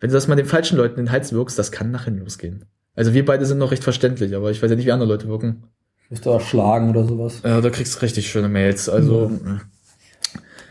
wenn 0.00 0.10
du 0.10 0.14
das 0.14 0.26
mal 0.28 0.34
den 0.36 0.46
falschen 0.46 0.76
Leuten 0.76 0.98
in 0.98 1.06
den 1.06 1.12
Hals 1.12 1.32
wirkst, 1.32 1.58
das 1.58 1.70
kann 1.70 1.90
nach 1.90 2.04
hinten 2.06 2.20
losgehen. 2.20 2.64
Also 2.96 3.14
wir 3.14 3.24
beide 3.24 3.46
sind 3.46 3.58
noch 3.58 3.70
recht 3.70 3.84
verständlich, 3.84 4.34
aber 4.34 4.50
ich 4.50 4.60
weiß 4.62 4.70
ja 4.70 4.76
nicht, 4.76 4.86
wie 4.86 4.92
andere 4.92 5.08
Leute 5.08 5.28
wirken. 5.28 5.64
Wirst 6.08 6.26
du 6.26 6.30
erschlagen 6.30 6.90
oder 6.90 7.04
sowas. 7.04 7.42
Ja, 7.44 7.60
da 7.60 7.70
kriegst 7.70 7.94
du 7.96 8.00
richtig 8.00 8.28
schöne 8.28 8.48
Mails. 8.48 8.88
Also, 8.88 9.28
Mhm. 9.28 9.60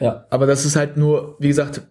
Ja. 0.01 0.25
aber 0.29 0.45
das 0.45 0.65
ist 0.65 0.75
halt 0.75 0.97
nur, 0.97 1.37
wie 1.39 1.47
gesagt, 1.47 1.81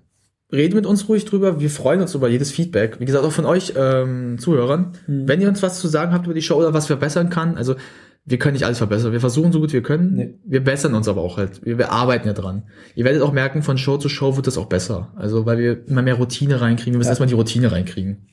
redet 0.52 0.74
mit 0.74 0.86
uns 0.86 1.08
ruhig 1.08 1.24
drüber. 1.24 1.60
Wir 1.60 1.70
freuen 1.70 2.00
uns 2.00 2.14
über 2.14 2.28
jedes 2.28 2.50
Feedback. 2.50 3.00
Wie 3.00 3.04
gesagt, 3.04 3.24
auch 3.24 3.32
von 3.32 3.44
euch 3.46 3.74
ähm, 3.76 4.36
Zuhörern. 4.38 4.92
Mhm. 5.06 5.28
Wenn 5.28 5.40
ihr 5.40 5.48
uns 5.48 5.62
was 5.62 5.78
zu 5.80 5.88
sagen 5.88 6.12
habt 6.12 6.24
über 6.26 6.34
die 6.34 6.42
Show 6.42 6.56
oder 6.56 6.74
was 6.74 6.86
verbessern 6.86 7.30
kann, 7.30 7.56
also 7.56 7.76
wir 8.28 8.38
können 8.38 8.52
nicht 8.54 8.64
alles 8.64 8.78
verbessern. 8.78 9.12
Wir 9.12 9.20
versuchen 9.20 9.52
so 9.52 9.60
gut 9.60 9.72
wir 9.72 9.82
können. 9.82 10.14
Nee. 10.14 10.34
Wir 10.44 10.62
bessern 10.62 10.94
uns 10.94 11.08
aber 11.08 11.22
auch 11.22 11.36
halt. 11.38 11.64
Wir, 11.64 11.78
wir 11.78 11.92
arbeiten 11.92 12.26
ja 12.28 12.34
dran. 12.34 12.64
Ihr 12.94 13.04
werdet 13.04 13.22
auch 13.22 13.32
merken, 13.32 13.62
von 13.62 13.78
Show 13.78 13.96
zu 13.96 14.08
Show 14.08 14.36
wird 14.36 14.46
das 14.46 14.58
auch 14.58 14.66
besser. 14.66 15.12
Also 15.16 15.46
weil 15.46 15.58
wir 15.58 15.86
immer 15.88 16.02
mehr 16.02 16.14
Routine 16.14 16.60
reinkriegen. 16.60 16.92
Wir 16.94 16.98
müssen 16.98 17.08
Ja. 17.08 17.12
erstmal 17.12 17.28
die 17.28 17.34
Routine 17.34 17.72
reinkriegen. 17.72 18.28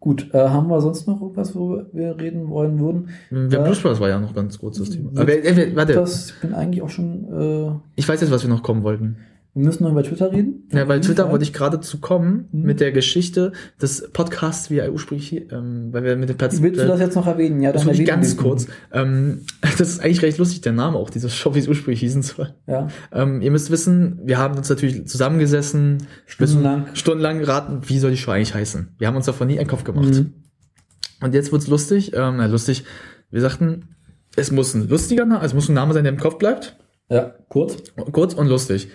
Gut, 0.00 0.32
äh, 0.32 0.38
haben 0.38 0.68
wir 0.68 0.80
sonst 0.80 1.08
noch 1.08 1.20
irgendwas, 1.20 1.56
wo 1.56 1.82
wir 1.92 2.18
reden 2.20 2.48
wollen 2.50 2.78
würden? 2.78 3.08
Der 3.32 3.58
Ja. 3.58 3.64
Blues 3.64 3.80
Brothers 3.80 3.98
war 3.98 4.08
ja 4.08 4.20
noch 4.20 4.32
ganz 4.32 4.56
kurzes 4.58 4.90
Thema. 4.90 5.10
Aber, 5.20 5.32
äh, 5.32 5.74
warte, 5.74 5.94
Das, 5.94 6.30
ich 6.30 6.40
bin 6.40 6.54
eigentlich 6.54 6.82
auch 6.82 6.88
schon, 6.88 7.24
äh, 7.32 7.72
ich 7.96 8.08
weiß 8.08 8.20
jetzt, 8.20 8.30
was 8.30 8.42
wir 8.44 8.48
noch 8.50 8.62
kommen 8.62 8.84
wollten. 8.84 9.16
Wir 9.58 9.64
müssen 9.66 9.82
noch 9.82 9.90
über 9.90 10.02
Twitter 10.02 10.30
reden. 10.32 10.68
Ja, 10.72 10.84
bei 10.84 10.98
Twitter 11.00 11.30
wollte 11.30 11.42
ich 11.44 11.52
gerade 11.52 11.80
zu 11.80 11.98
kommen 11.98 12.48
Mhm. 12.52 12.62
mit 12.62 12.80
der 12.80 12.92
Geschichte 12.92 13.52
des 13.82 14.08
Podcasts, 14.12 14.70
wie 14.70 14.78
er 14.78 14.92
ursprünglich, 14.92 15.28
hier, 15.28 15.50
ähm, 15.52 15.92
weil 15.92 16.04
wir 16.04 16.16
mit 16.16 16.28
dem 16.28 16.36
Platz. 16.36 16.62
Willst 16.62 16.80
du 16.80 16.86
das 16.86 17.00
jetzt 17.00 17.16
noch 17.16 17.26
erwähnen? 17.26 17.60
Ja, 17.60 17.72
das 17.72 17.84
erwähnen 17.86 18.06
ganz 18.06 18.36
wir- 18.36 18.42
kurz. 18.42 18.66
Ähm, 18.92 19.42
das 19.60 19.80
ist 19.80 20.00
eigentlich 20.00 20.22
recht 20.22 20.38
lustig, 20.38 20.60
der 20.60 20.72
Name 20.72 20.96
auch, 20.96 21.10
dieser 21.10 21.28
Show, 21.28 21.54
wie 21.54 21.58
es 21.58 21.68
ursprünglich 21.68 22.00
hießen 22.00 22.22
soll. 22.22 22.54
Ja, 22.66 22.88
Ähm, 23.12 23.42
ihr 23.42 23.50
müsst 23.50 23.70
wissen, 23.70 24.20
wir 24.24 24.38
haben 24.38 24.56
uns 24.56 24.68
natürlich 24.68 25.06
zusammengesessen, 25.06 25.98
Stundenlang. 26.26 26.80
müssen 26.82 26.96
stundenlang 26.96 27.38
geraten, 27.40 27.80
wie 27.86 27.98
soll 27.98 28.12
die 28.12 28.16
Show 28.16 28.30
eigentlich 28.30 28.54
heißen. 28.54 28.88
Wir 28.98 29.08
haben 29.08 29.16
uns 29.16 29.26
davon 29.26 29.48
nie 29.48 29.58
einen 29.58 29.68
Kopf 29.68 29.84
gemacht. 29.84 30.14
Mhm. 30.14 30.32
Und 31.20 31.34
jetzt 31.34 31.50
wird's 31.52 31.66
lustig, 31.66 32.12
ähm, 32.14 32.34
na, 32.36 32.46
lustig. 32.46 32.84
Wir 33.30 33.40
sagten, 33.40 33.88
es 34.36 34.52
muss 34.52 34.72
ein 34.74 34.88
lustiger 34.88 35.24
Name, 35.26 35.44
es 35.44 35.52
muss 35.52 35.68
ein 35.68 35.74
Name 35.74 35.92
sein, 35.92 36.04
der 36.04 36.12
im 36.12 36.18
Kopf 36.20 36.38
bleibt. 36.38 36.76
ja, 37.10 37.34
kurz. 37.48 37.76
Kurz 38.12 38.34
und 38.34 38.46
lustig. 38.48 38.88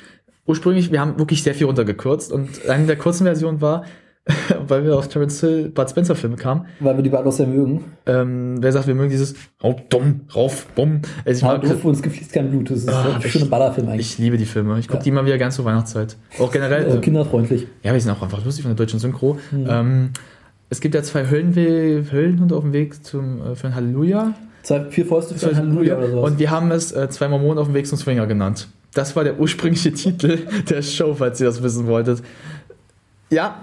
Ursprünglich, 0.46 0.92
wir 0.92 1.00
haben 1.00 1.18
wirklich 1.20 1.44
sehr 1.44 1.56
viel 1.56 1.68
runtergekürzt 1.68 2.32
und 2.32 2.68
eine 2.68 2.86
der 2.86 2.96
kurzen 2.98 3.26
Versionen 3.26 3.62
war, 3.62 3.84
weil 4.68 4.86
wir 4.86 4.96
auf 4.98 5.10
Terence 5.10 5.42
Hill 5.42 5.70
Bud 5.70 5.90
Spencer 5.90 6.16
Filme 6.16 6.38
kamen. 6.38 6.66
Weil 6.80 6.96
wir 6.96 7.04
die 7.04 7.10
beide 7.10 7.28
auch 7.28 7.32
sehr 7.34 7.46
mögen. 7.48 7.84
Ähm, 8.06 8.56
wer 8.62 8.72
sagt, 8.72 8.88
wir 8.88 8.96
mögen 8.96 9.10
dieses 9.10 9.36
Haut 9.62 9.82
dumm, 9.90 10.22
rauf, 10.34 10.66
bumm. 10.76 11.02
Also 11.26 11.38
ich, 11.38 11.44
mag, 11.70 11.84
uns 11.86 12.02
gefließt 12.02 12.32
kein 12.32 12.50
Blut. 12.50 12.70
Das 12.72 12.80
ist 12.80 12.90
Ah, 12.90 13.16
ein 13.16 13.22
schöner 13.22 13.48
Ballerfilm 13.48 13.90
eigentlich. 13.90 14.12
ich 14.14 14.18
liebe 14.20 14.38
die 14.38 14.46
Filme. 14.46 14.80
Ich 14.80 14.88
gucke 14.88 15.00
Ja. 15.00 15.04
die 15.04 15.12
mal 15.12 15.26
wieder 15.26 15.38
ganz 15.38 15.56
zur 15.58 15.66
Weihnachtszeit. 15.66 16.16
Auch 16.40 16.52
generell. 16.52 16.88
äh, 16.96 17.00
kinderfreundlich. 17.02 17.68
Ja, 17.84 17.94
die 17.94 18.00
sind 18.00 18.12
auch 18.12 18.22
einfach 18.22 18.44
lustig 18.46 18.64
von 18.64 18.70
der 18.74 18.78
deutschen 18.78 19.00
Synchro. 19.00 19.38
Mhm. 19.52 19.68
Ähm, 19.70 20.10
es 20.70 20.80
gibt 20.80 20.96
ja 20.96 21.04
zwei 21.04 21.30
Höllenwe 21.30 22.06
Höllenhunde 22.12 22.56
auf 22.56 22.64
dem 22.64 22.72
Weg 22.72 23.04
zum, 23.06 23.42
äh, 23.42 23.56
für 23.56 23.68
ein 23.68 23.76
Halleluja. 23.76 24.34
Zwei, 24.64 24.86
vier 24.90 25.06
Fäuste 25.06 25.36
für 25.36 25.50
ein 25.50 25.58
Halleluja 25.58 25.98
oder 25.98 26.10
sowas. 26.10 26.32
Und 26.32 26.40
wir 26.40 26.50
haben 26.50 26.72
es 26.72 26.94
äh, 26.94 27.10
zwei 27.10 27.28
Mormonen 27.28 27.60
auf 27.60 27.68
dem 27.68 27.74
Weg 27.74 27.88
zum 27.88 27.98
Swinger 27.98 28.26
genannt. 28.26 28.70
Das 28.94 29.16
war 29.16 29.24
der 29.24 29.40
ursprüngliche 29.40 29.92
Titel 29.94 30.40
der 30.70 30.82
Show, 30.82 31.14
falls 31.16 31.40
ihr 31.40 31.48
das 31.48 31.62
wissen 31.64 31.88
wolltet. 31.88 32.22
Ja, 33.30 33.56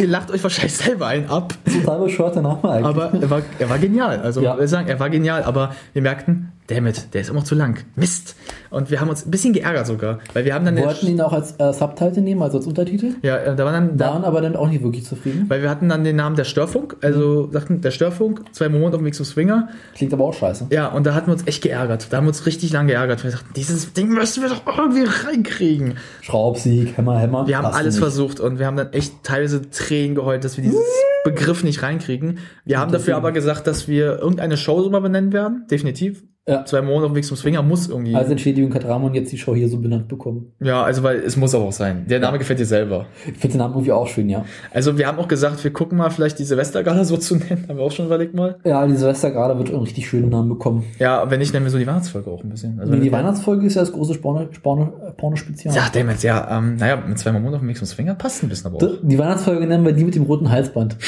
ihr 0.00 0.08
lacht 0.08 0.30
euch 0.30 0.42
wahrscheinlich 0.42 0.74
selber 0.76 1.06
ein 1.08 1.28
ab, 1.28 1.52
Total 1.64 2.00
bescheuert 2.00 2.34
der 2.36 2.42
Name 2.42 2.64
eigentlich. 2.64 2.84
aber 2.86 3.12
er 3.14 3.30
war, 3.30 3.42
er 3.58 3.68
war 3.70 3.78
genial. 3.78 4.20
Also, 4.20 4.40
Ja. 4.40 4.58
wir 4.58 4.66
sagen, 4.68 4.88
er 4.88 4.98
war 4.98 5.10
genial, 5.10 5.42
aber 5.42 5.74
wir 5.92 6.02
merkten, 6.02 6.52
dammit, 6.68 7.14
der 7.14 7.22
ist 7.22 7.30
immer 7.30 7.44
zu 7.44 7.54
lang. 7.54 7.84
Mist. 7.96 8.36
Und 8.70 8.90
wir 8.90 9.00
haben 9.00 9.08
uns 9.08 9.24
ein 9.26 9.30
bisschen 9.30 9.52
geärgert 9.54 9.86
sogar, 9.86 10.18
weil 10.34 10.44
wir 10.44 10.54
haben 10.54 10.64
dann 10.64 10.76
wir 10.76 10.82
den- 10.82 10.86
wollten 10.88 11.06
ihn 11.06 11.20
auch 11.20 11.32
als 11.32 11.54
äh, 11.58 11.72
Subtitle 11.72 12.20
nehmen, 12.22 12.42
also 12.42 12.58
als 12.58 12.66
Untertitel. 12.66 13.14
ja, 13.22 13.36
äh, 13.38 13.56
da 13.56 13.64
war 13.64 13.72
dann, 13.72 13.96
da, 13.96 14.08
Waren 14.12 14.24
aber 14.24 14.40
dann 14.42 14.54
auch 14.56 14.68
nicht 14.68 14.82
wirklich 14.82 15.04
zufrieden. 15.04 15.46
weil 15.48 15.62
wir 15.62 15.70
hatten 15.70 15.88
dann 15.88 16.04
den 16.04 16.16
Namen 16.16 16.36
der 16.36 16.44
Störfunk, 16.44 16.96
also 17.02 17.50
sagten 17.50 17.80
der 17.80 17.90
Störfunk, 17.90 18.42
zwei 18.52 18.68
Mormonen 18.68 18.92
auf 18.94 19.00
dem 19.00 19.06
Weg 19.06 19.14
zum 19.14 19.24
Swinger. 19.24 19.68
Klingt 19.94 20.12
aber 20.12 20.24
auch 20.24 20.34
scheiße. 20.34 20.66
Ja, 20.70 20.88
und 20.88 21.06
da 21.06 21.14
hatten 21.14 21.28
wir 21.28 21.32
uns 21.32 21.46
echt 21.46 21.62
geärgert. 21.62 22.08
Da 22.10 22.18
haben 22.18 22.24
wir 22.24 22.28
uns 22.28 22.44
richtig 22.46 22.72
lang 22.72 22.86
geärgert. 22.86 23.24
Wir 23.24 23.30
sagten, 23.30 23.50
dieses 23.56 23.92
Ding 23.94 24.08
müssen 24.10 24.42
wir 24.42 24.50
doch 24.50 24.78
irgendwie 24.78 25.04
reinkriegen. 25.26 25.94
Schraubsieg, 26.20 26.96
Hämmer, 26.98 27.18
Hämmer. 27.18 27.46
Wir 27.46 27.56
haben 27.56 27.66
alles 27.66 27.98
versucht 27.98 28.40
und 28.40 28.58
wir 28.58 28.66
haben 28.66 28.76
dann 28.76 28.92
echt 28.92 29.24
teilweise 29.24 29.70
Tränen 29.70 30.14
geheult, 30.14 30.44
dass 30.44 30.56
wir 30.58 30.64
dieses 30.64 30.80
Begriff 31.24 31.64
nicht 31.64 31.82
reinkriegen. 31.82 32.38
Wir 32.64 32.78
haben 32.78 32.92
dafür 32.92 33.16
aber 33.16 33.32
gesagt, 33.32 33.66
dass 33.66 33.88
wir 33.88 34.18
irgendeine 34.18 34.56
Show 34.58 34.82
so 34.82 34.90
mal 34.90 35.00
benennen 35.00 35.32
werden. 35.32 35.66
Definitiv. 35.70 36.22
Ja. 36.48 36.64
Zwei 36.64 36.80
Monate 36.82 37.04
auf 37.06 37.12
dem 37.12 37.16
Weg 37.16 37.24
zum 37.24 37.36
Swinger 37.36 37.62
muss 37.62 37.88
irgendwie. 37.88 38.14
Als 38.14 38.30
Entschädigung 38.30 38.72
hat 38.74 38.84
Ramon 38.86 39.12
jetzt 39.14 39.30
die 39.30 39.38
Show 39.38 39.54
hier 39.54 39.68
so 39.68 39.76
benannt 39.78 40.08
bekommen. 40.08 40.52
ja, 40.60 40.82
also 40.82 41.02
weil 41.02 41.18
es 41.18 41.36
muss 41.36 41.54
aber 41.54 41.64
auch 41.64 41.72
sein. 41.72 42.06
Der 42.08 42.20
Name 42.20 42.38
gefällt 42.38 42.58
dir 42.58 42.64
selber. 42.64 43.06
Ich 43.26 43.36
finde 43.38 43.48
den 43.48 43.58
Namen 43.58 43.74
irgendwie 43.74 43.92
auch 43.92 44.06
schön, 44.08 44.28
ja. 44.30 44.44
Also 44.72 44.96
wir 44.96 45.06
haben 45.06 45.18
auch 45.18 45.28
gesagt, 45.28 45.62
wir 45.62 45.72
gucken 45.72 45.98
mal 45.98 46.10
vielleicht 46.10 46.38
die 46.38 46.44
Silvestergala 46.44 47.04
so 47.04 47.16
zu 47.18 47.36
nennen. 47.36 47.66
Haben 47.68 47.76
wir 47.78 47.84
auch 47.84 47.92
schon 47.92 48.06
überlegt 48.06 48.34
mal. 48.34 48.56
Ja, 48.64 48.86
die 48.86 48.96
Silvestergarde 48.96 49.58
wird 49.58 49.68
einen 49.70 49.80
richtig 49.80 50.08
schönen 50.08 50.30
Namen 50.30 50.48
bekommen. 50.48 50.84
Ja, 50.98 51.30
wenn 51.30 51.38
nicht, 51.38 51.52
nennen 51.52 51.66
wir 51.66 51.70
so 51.70 51.78
die 51.78 51.86
Weihnachtsfolge 51.86 52.30
auch 52.30 52.42
ein 52.42 52.48
bisschen. 52.48 52.80
Also 52.80 52.94
Nee, 52.94 53.00
die 53.00 53.12
Weihnachtsfolge 53.12 53.66
ist 53.66 53.74
ja 53.74 53.82
das 53.82 53.92
große 53.92 54.14
Porno- 54.14 54.48
Porno- 54.62 54.92
Porno-Spezial. 55.16 55.74
Ja, 55.74 55.88
damn 55.92 56.08
ja, 56.22 56.58
ähm, 56.58 56.76
naja, 56.76 56.96
mit 57.06 57.18
zwei 57.18 57.32
Monate 57.32 57.56
auf 57.56 57.60
dem 57.60 57.68
Weg 57.68 57.76
zum 57.76 57.86
Swinger 57.86 58.14
passt 58.14 58.42
ein 58.42 58.48
bisschen 58.48 58.68
aber 58.74 58.78
auch. 58.86 58.92
Die 59.02 59.18
Weihnachtsfolge 59.18 59.66
nennen 59.66 59.84
wir 59.84 59.92
die 59.92 60.04
mit 60.04 60.14
dem 60.14 60.22
roten 60.22 60.50
Halsband. 60.50 60.96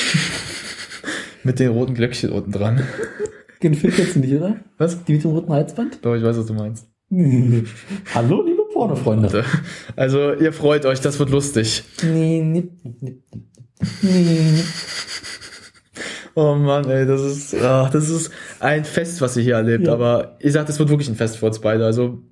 Mit 1.42 1.58
den 1.58 1.70
roten 1.70 1.94
Glöckchen 1.94 2.32
unten 2.32 2.52
dran. 2.52 2.82
Den 3.62 3.74
Film 3.74 3.92
kennst 3.92 4.16
du 4.16 4.20
nicht, 4.20 4.34
oder? 4.34 4.56
Was? 4.78 5.04
Die 5.04 5.12
mit 5.12 5.24
dem 5.24 5.32
roten 5.32 5.52
Halsband? 5.52 5.98
Doch, 6.02 6.14
ich 6.14 6.22
weiß, 6.22 6.38
was 6.38 6.46
du 6.46 6.54
meinst. 6.54 6.88
Hallo, 8.14 8.42
liebe 8.42 8.62
Pornofreunde. 8.72 9.44
Also, 9.96 10.32
ihr 10.34 10.52
freut 10.52 10.86
euch, 10.86 11.00
das 11.00 11.18
wird 11.18 11.30
lustig. 11.30 11.82
Oh 16.36 16.54
Mann, 16.54 16.88
ey, 16.88 17.06
das 17.06 17.22
ist, 17.22 17.54
ah, 17.56 17.90
das 17.92 18.08
ist 18.08 18.30
ein 18.60 18.84
Fest, 18.84 19.20
was 19.20 19.36
ihr 19.36 19.42
hier 19.42 19.56
erlebt. 19.56 19.86
Ja. 19.86 19.92
Aber 19.92 20.36
ihr 20.40 20.52
sagt, 20.52 20.68
es 20.68 20.78
wird 20.78 20.88
wirklich 20.88 21.08
ein 21.08 21.16
Fest 21.16 21.36
für 21.36 21.46
uns 21.46 21.58
beide. 21.58 21.84
Also, 21.84 22.22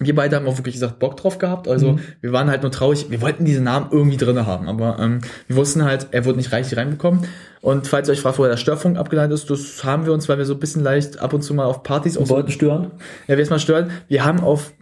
wir 0.00 0.14
beide 0.14 0.34
haben 0.36 0.46
auch 0.46 0.58
wirklich 0.58 0.74
gesagt, 0.74 0.98
Bock 0.98 1.16
drauf 1.16 1.38
gehabt. 1.38 1.68
Also, 1.68 1.92
Mhm. 1.92 1.98
wir 2.20 2.32
waren 2.32 2.50
halt 2.50 2.62
nur 2.62 2.70
traurig. 2.72 3.06
Wir 3.10 3.20
wollten 3.20 3.44
diesen 3.44 3.64
Namen 3.64 3.88
irgendwie 3.92 4.16
drinne 4.16 4.44
haben. 4.46 4.68
Aber 4.68 4.98
ähm, 4.98 5.20
wir 5.46 5.56
wussten 5.56 5.84
halt, 5.84 6.08
er 6.10 6.24
wird 6.24 6.36
nicht 6.36 6.52
reichlich 6.52 6.76
reinbekommen. 6.78 7.20
Und 7.60 7.86
falls 7.86 8.08
ihr 8.08 8.12
euch 8.12 8.20
fragt, 8.20 8.38
woher 8.38 8.50
der 8.50 8.56
Störfunk 8.58 8.98
abgeleitet 8.98 9.32
ist, 9.34 9.48
das 9.50 9.84
haben 9.84 10.04
wir 10.04 10.12
uns, 10.12 10.28
weil 10.28 10.36
wir 10.38 10.44
so 10.44 10.54
ein 10.54 10.60
bisschen 10.60 10.82
leicht 10.82 11.20
ab 11.20 11.32
und 11.32 11.42
zu 11.42 11.54
mal 11.54 11.64
auf 11.64 11.82
Partys 11.82 12.16
auch 12.16 12.22
Wir 12.22 12.26
so 12.26 12.34
wollten 12.34 12.50
stören. 12.50 12.90
Ja, 13.28 13.36
wir 13.36 13.42
es 13.42 13.50
mal 13.50 13.58
stören. 13.58 13.90
Wir 14.08 14.24
haben 14.24 14.40
auf 14.40 14.72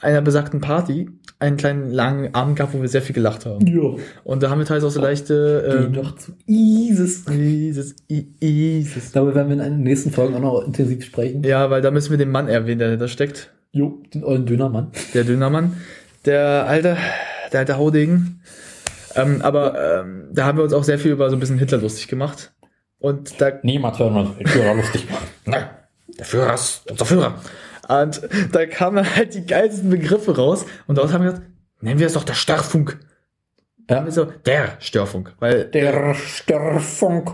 einer 0.00 0.20
besagten 0.22 0.60
Party 0.60 1.08
einen 1.38 1.56
kleinen 1.56 1.90
langen 1.90 2.34
Abend 2.34 2.56
gehabt, 2.56 2.74
wo 2.74 2.80
wir 2.82 2.88
sehr 2.88 3.02
viel 3.02 3.14
gelacht 3.14 3.46
haben. 3.46 3.66
Ja. 3.66 3.94
Und 4.24 4.42
da 4.42 4.50
haben 4.50 4.58
wir 4.58 4.64
teilweise 4.66 4.86
auch 4.86 4.90
so 4.90 5.00
leichte 5.00 5.64
Geh 5.66 5.84
ähm, 5.86 5.92
doch 5.92 6.16
zu 6.16 6.32
Isis. 6.46 7.24
Isis, 7.28 7.96
I- 8.10 8.28
Isis. 8.40 9.12
Darüber 9.12 9.34
werden 9.34 9.48
wir 9.56 9.64
in 9.66 9.72
den 9.72 9.82
nächsten 9.82 10.10
Folgen 10.10 10.34
auch 10.34 10.40
noch 10.40 10.64
intensiv 10.66 11.04
sprechen. 11.04 11.42
Ja, 11.44 11.70
weil 11.70 11.80
da 11.82 11.90
müssen 11.90 12.10
wir 12.10 12.18
den 12.18 12.30
Mann 12.30 12.48
erwähnen, 12.48 12.78
der 12.78 12.88
dahinter 12.88 13.08
steckt. 13.08 13.50
Jo, 13.72 14.02
den 14.12 14.22
ollen 14.22 14.44
Dönermann. 14.44 14.92
Der 15.14 15.24
Dönermann. 15.24 15.78
Der 16.26 16.66
alte, 16.66 16.98
der 17.52 17.60
alte 17.60 17.78
Haudegen. 17.78 18.42
Ähm, 19.14 19.40
aber 19.42 20.00
ähm, 20.00 20.28
da 20.30 20.44
haben 20.44 20.58
wir 20.58 20.64
uns 20.64 20.74
auch 20.74 20.84
sehr 20.84 20.98
viel 20.98 21.12
über 21.12 21.30
so 21.30 21.36
ein 21.36 21.40
bisschen 21.40 21.58
Hitler 21.58 21.78
lustig 21.78 22.08
gemacht. 22.08 22.52
Und 22.98 23.40
da 23.40 23.50
Niemand 23.62 23.98
hört 23.98 24.12
man 24.12 24.34
Führer 24.46 24.74
lustig. 24.74 25.06
Nein, 25.46 25.64
der 26.18 26.24
Führer 26.24 26.54
ist 26.54 26.88
unser 26.90 27.04
Führer. 27.06 27.34
Und 27.88 28.20
da 28.52 28.66
kamen 28.66 29.16
halt 29.16 29.34
die 29.34 29.44
geilsten 29.46 29.90
Begriffe 29.90 30.36
raus. 30.36 30.66
Und 30.86 30.98
daraus 30.98 31.12
haben 31.12 31.24
wir 31.24 31.32
gesagt, 31.32 31.48
nennen 31.80 31.98
wir 31.98 32.06
es 32.06 32.12
doch 32.12 32.24
der 32.24 32.34
Störfunk. 32.34 33.00
Ja. 33.90 34.08
So, 34.10 34.26
der 34.26 34.76
Störfunk. 34.78 35.34
Weil, 35.40 35.64
Der 35.64 36.14
Störfunk 36.14 37.32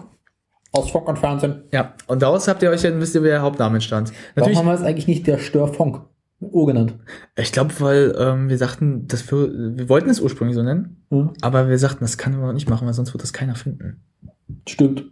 aus 0.72 0.90
Funk 0.90 1.08
und 1.08 1.18
Fernsehen. 1.18 1.64
ja, 1.72 1.94
und 2.06 2.22
daraus 2.22 2.48
habt 2.48 2.62
ihr 2.62 2.70
euch 2.70 2.82
dann, 2.82 3.00
wisst 3.00 3.14
ihr, 3.14 3.22
wer 3.22 3.32
der 3.32 3.42
Hauptname 3.42 3.76
entstand. 3.76 4.08
Warum 4.08 4.22
Natürlich, 4.36 4.58
haben 4.58 4.66
wir 4.66 4.74
es 4.74 4.82
eigentlich 4.82 5.06
nicht 5.08 5.26
der 5.26 5.38
Störfunk 5.38 6.00
O 6.40 6.64
genannt? 6.66 6.94
ich 7.36 7.50
glaube, 7.52 7.72
weil 7.80 8.14
ähm, 8.18 8.48
wir 8.48 8.58
sagten, 8.58 9.08
das 9.08 9.22
für, 9.22 9.50
wir 9.76 9.88
wollten 9.88 10.08
es 10.10 10.20
ursprünglich 10.20 10.54
so 10.56 10.62
nennen, 10.62 11.04
Hm? 11.10 11.30
aber 11.40 11.68
wir 11.68 11.78
sagten, 11.78 12.00
das 12.04 12.16
kann 12.18 12.38
man 12.38 12.54
nicht 12.54 12.68
machen, 12.68 12.86
weil 12.86 12.94
sonst 12.94 13.12
wird 13.12 13.22
das 13.22 13.32
keiner 13.32 13.54
finden. 13.56 14.02
Stimmt. 14.68 15.04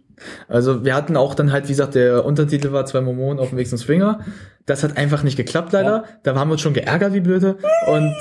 Also 0.47 0.83
wir 0.85 0.95
hatten 0.95 1.15
auch 1.17 1.35
dann 1.35 1.51
halt, 1.51 1.65
wie 1.65 1.73
gesagt, 1.73 1.95
der 1.95 2.25
Untertitel 2.25 2.71
war 2.71 2.85
zwei 2.85 3.01
Mormonen 3.01 3.39
auf 3.39 3.49
dem 3.49 3.57
Weg 3.57 3.67
zum 3.67 3.77
Swinger. 3.77 4.21
Das 4.65 4.83
hat 4.83 4.97
einfach 4.97 5.21
nicht 5.23 5.37
geklappt 5.37 5.73
leider. 5.73 5.91
Ja. 5.91 6.03
Da 6.23 6.35
haben 6.35 6.47
wir 6.49 6.53
uns 6.53 6.61
schon 6.61 6.73
geärgert 6.73 7.13
wie 7.13 7.19
blöde. 7.19 7.57
Und 7.87 8.15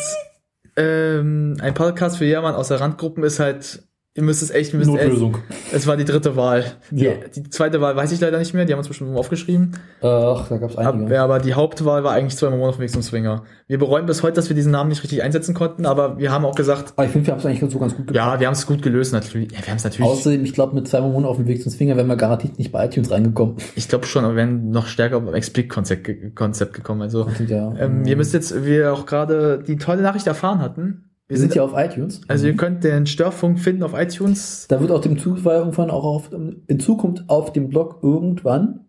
ähm, 0.76 1.56
ein 1.60 1.74
Podcast 1.74 2.18
für 2.18 2.24
jedermann 2.26 2.54
aus 2.54 2.68
der 2.68 2.80
Randgruppen 2.80 3.24
ist 3.24 3.38
halt, 3.40 3.82
ihr 4.16 4.22
müsst 4.22 4.43
es 4.43 4.51
echt, 4.51 4.74
müsst 4.74 4.90
Notlösung. 4.90 5.38
Es, 5.70 5.82
es 5.82 5.86
war 5.86 5.97
die 5.97 6.05
dritte 6.05 6.34
Wahl. 6.36 6.64
Ja. 6.90 7.12
Die, 7.34 7.48
zweite 7.51 7.80
Wahl 7.80 7.94
weiß 7.97 8.10
ich 8.12 8.20
leider 8.20 8.38
nicht 8.38 8.55
mehr, 8.55 8.64
die 8.64 8.72
haben 8.72 8.78
uns 8.78 8.88
bestimmt 8.88 9.16
aufgeschrieben. 9.16 9.72
Ach, 10.02 10.48
da 10.48 10.56
gab 10.59 10.70
es 10.70 10.76
einige. 10.76 11.14
ja, 11.14 11.22
aber 11.24 11.38
die 11.38 11.55
Hauptwahl 11.55 12.02
war 12.05 12.12
eigentlich 12.12 12.36
zwei 12.36 12.48
Mormonen 12.48 12.70
auf 12.70 12.76
dem 12.76 12.82
Weg 12.82 12.90
zum 12.90 13.02
Swinger. 13.02 13.44
Wir 13.68 13.78
bereuen 13.78 14.06
bis 14.06 14.22
heute, 14.22 14.34
dass 14.34 14.48
wir 14.48 14.56
diesen 14.56 14.72
Namen 14.72 14.88
nicht 14.90 15.02
richtig 15.02 15.22
einsetzen 15.22 15.55
konnten, 15.55 15.86
aber 15.86 16.18
wir 16.18 16.30
haben 16.32 16.44
auch 16.44 16.55
gesagt, 16.55 16.93
Aber 16.97 17.05
ich 17.06 17.10
finde, 17.12 17.26
wir 17.26 17.32
haben 17.32 17.40
es 17.40 17.47
eigentlich 17.47 17.70
so 17.72 17.78
ganz 17.78 17.94
gut 17.97 18.06
gemacht. 18.06 18.16
ja, 18.16 18.40
wir 18.40 18.47
haben 18.47 18.55
es 18.55 18.66
gut 18.66 18.82
gelöst 18.82 19.12
natürlich. 19.12 19.52
Ja, 19.52 19.59
wir 19.60 19.68
haben 19.68 19.76
es 19.76 19.84
natürlich. 19.84 20.10
Außerdem, 20.10 20.44
ich 20.44 20.55
glaube, 20.55 20.74
mit 20.74 20.88
zwei 20.88 21.01
Monaten 21.01 21.24
auf 21.26 21.36
dem 21.36 21.47
Weg 21.47 21.62
zum 21.62 21.72
Finger 21.72 21.97
wären 21.97 22.06
wir 22.06 22.16
garantiert 22.16 22.59
nicht 22.59 22.72
bei 22.72 22.84
iTunes 22.86 23.10
reingekommen. 23.10 23.56
Ich 23.74 23.88
glaube 23.88 24.06
schon, 24.06 24.24
aber 24.24 24.34
wir 24.34 24.38
wären 24.38 24.70
noch 24.70 24.86
stärker 24.86 25.20
beim 25.20 25.34
Explicit-Konzept 25.34 26.05
ge- 26.05 26.30
Konzept 26.30 26.72
gekommen. 26.74 27.02
Also 27.02 27.26
Ja. 27.47 27.74
ähm, 27.78 28.05
ihr 28.06 28.16
müsst 28.16 28.32
jetzt, 28.34 28.55
wie 28.64 28.66
wir 28.66 28.93
auch 28.93 29.05
gerade 29.06 29.62
die 29.66 29.76
tolle 29.76 30.02
Nachricht 30.02 30.26
erfahren 30.26 30.60
hatten. 30.60 31.05
Wir 31.28 31.38
sind 31.38 31.54
ja 31.54 31.62
auf 31.62 31.72
iTunes. 31.74 32.20
Also 32.28 32.46
ihr 32.46 32.54
könnt 32.54 32.84
den 32.84 33.06
Störfunk 33.06 33.58
finden 33.58 33.82
auf 33.82 33.94
iTunes. 33.94 34.66
Da 34.68 34.80
wird 34.80 34.90
auch 34.90 35.00
dem 35.00 35.18
Zufall 35.18 35.56
irgendwann 35.56 35.90
auch 35.90 36.04
auf, 36.04 36.30
in 36.32 36.80
Zukunft 36.80 37.24
auf 37.28 37.52
dem 37.52 37.68
Blog 37.68 38.00
irgendwann 38.02 38.86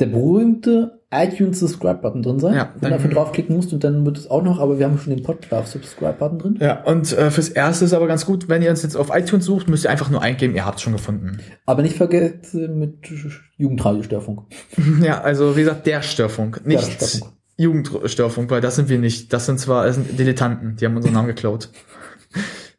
der 0.00 0.06
berühmte 0.06 1.00
iTunes 1.12 1.60
Subscribe-Button 1.60 2.22
drin 2.22 2.38
sein. 2.38 2.54
Ja, 2.54 2.72
Wenn 2.74 2.90
du 2.90 2.96
dafür 2.96 3.10
draufklicken 3.10 3.54
musst 3.54 3.72
und 3.72 3.84
dann 3.84 4.06
wird 4.06 4.16
es 4.16 4.30
auch 4.30 4.42
noch, 4.42 4.60
aber 4.60 4.78
wir 4.78 4.86
haben 4.86 4.98
schon 4.98 5.14
den 5.14 5.24
Podcast 5.24 5.72
Subscribe-Button 5.72 6.38
drin. 6.38 6.58
Ja, 6.60 6.82
und 6.84 7.12
äh, 7.12 7.30
fürs 7.30 7.48
Erste 7.48 7.84
ist 7.84 7.92
aber 7.92 8.06
ganz 8.06 8.24
gut, 8.24 8.48
wenn 8.48 8.62
ihr 8.62 8.70
uns 8.70 8.82
jetzt 8.82 8.96
auf 8.96 9.10
iTunes 9.14 9.44
sucht, 9.44 9.68
müsst 9.68 9.84
ihr 9.84 9.90
einfach 9.90 10.08
nur 10.08 10.22
eingeben, 10.22 10.54
ihr 10.54 10.64
habt 10.64 10.78
es 10.78 10.82
schon 10.82 10.92
gefunden. 10.92 11.40
Aber 11.66 11.82
nicht 11.82 11.96
vergessen 11.96 12.78
mit 12.78 13.08
Jugendradio-Störfunk. 13.56 14.42
ja, 15.02 15.20
also 15.20 15.56
wie 15.56 15.60
gesagt, 15.60 15.86
der 15.86 16.02
Störfunk, 16.02 16.64
nicht 16.66 16.82
Störfunk. 16.82 17.32
Jugendstörfunk, 17.60 18.50
weil 18.50 18.60
das 18.60 18.76
sind 18.76 18.88
wir 18.88 18.98
nicht. 18.98 19.32
Das 19.32 19.46
sind 19.46 19.58
zwar 19.60 19.86
das 19.86 19.96
sind 19.96 20.18
Dilettanten, 20.18 20.76
die 20.76 20.86
haben 20.86 20.96
unseren 20.96 21.14
Namen 21.14 21.28
geklaut. 21.28 21.68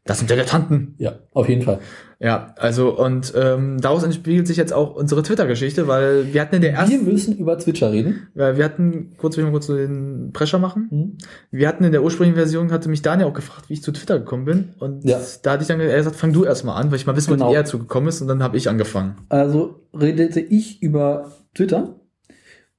Das 0.03 0.17
sind 0.17 0.29
Dilettanten. 0.31 0.95
Ja, 0.97 1.19
auf 1.33 1.47
jeden 1.47 1.61
Fall. 1.61 1.79
Ja, 2.19 2.53
also 2.57 2.97
und 2.97 3.33
ähm, 3.35 3.79
daraus 3.81 4.03
entspiegelt 4.03 4.47
sich 4.47 4.57
jetzt 4.57 4.73
auch 4.73 4.95
unsere 4.95 5.21
Twitter-Geschichte, 5.23 5.87
weil 5.87 6.33
wir 6.33 6.41
hatten 6.41 6.55
in 6.55 6.61
der 6.61 6.71
Wir 6.73 6.79
ersten, 6.79 7.05
müssen 7.05 7.37
über 7.37 7.57
Twitcher 7.57 7.91
reden. 7.91 8.27
weil 8.35 8.57
wir 8.57 8.65
hatten, 8.65 9.13
kurz 9.17 9.37
will 9.37 9.43
ich 9.43 9.45
mal 9.47 9.51
kurz 9.51 9.67
so 9.67 9.75
den 9.75 10.31
Prescher 10.33 10.59
machen. 10.59 10.87
Hm? 10.89 11.17
Wir 11.51 11.67
hatten 11.67 11.83
in 11.83 11.91
der 11.91 12.03
ursprünglichen 12.03 12.35
Version, 12.35 12.71
hatte 12.71 12.89
mich 12.89 13.01
Daniel 13.01 13.27
auch 13.27 13.33
gefragt, 13.33 13.69
wie 13.69 13.73
ich 13.73 13.83
zu 13.83 13.91
Twitter 13.91 14.19
gekommen 14.19 14.45
bin. 14.45 14.69
Und 14.79 15.03
Ja. 15.03 15.19
da 15.43 15.51
hatte 15.53 15.61
ich 15.63 15.67
dann 15.67 15.79
er 15.79 15.95
gesagt, 15.97 16.15
fang 16.15 16.33
du 16.33 16.45
erstmal 16.45 16.79
an, 16.81 16.89
weil 16.91 16.97
ich 16.97 17.05
mal 17.07 17.15
wissen 17.15 17.29
wollte, 17.29 17.41
Genau. 17.43 17.51
wie 17.53 17.57
er 17.57 17.65
zugekommen 17.65 18.09
ist. 18.09 18.21
Und 18.21 18.27
dann 18.27 18.41
habe 18.43 18.57
ich 18.57 18.69
angefangen. 18.69 19.15
Also 19.29 19.81
redete 19.93 20.39
ich 20.39 20.81
über 20.83 21.31
Twitter 21.55 21.95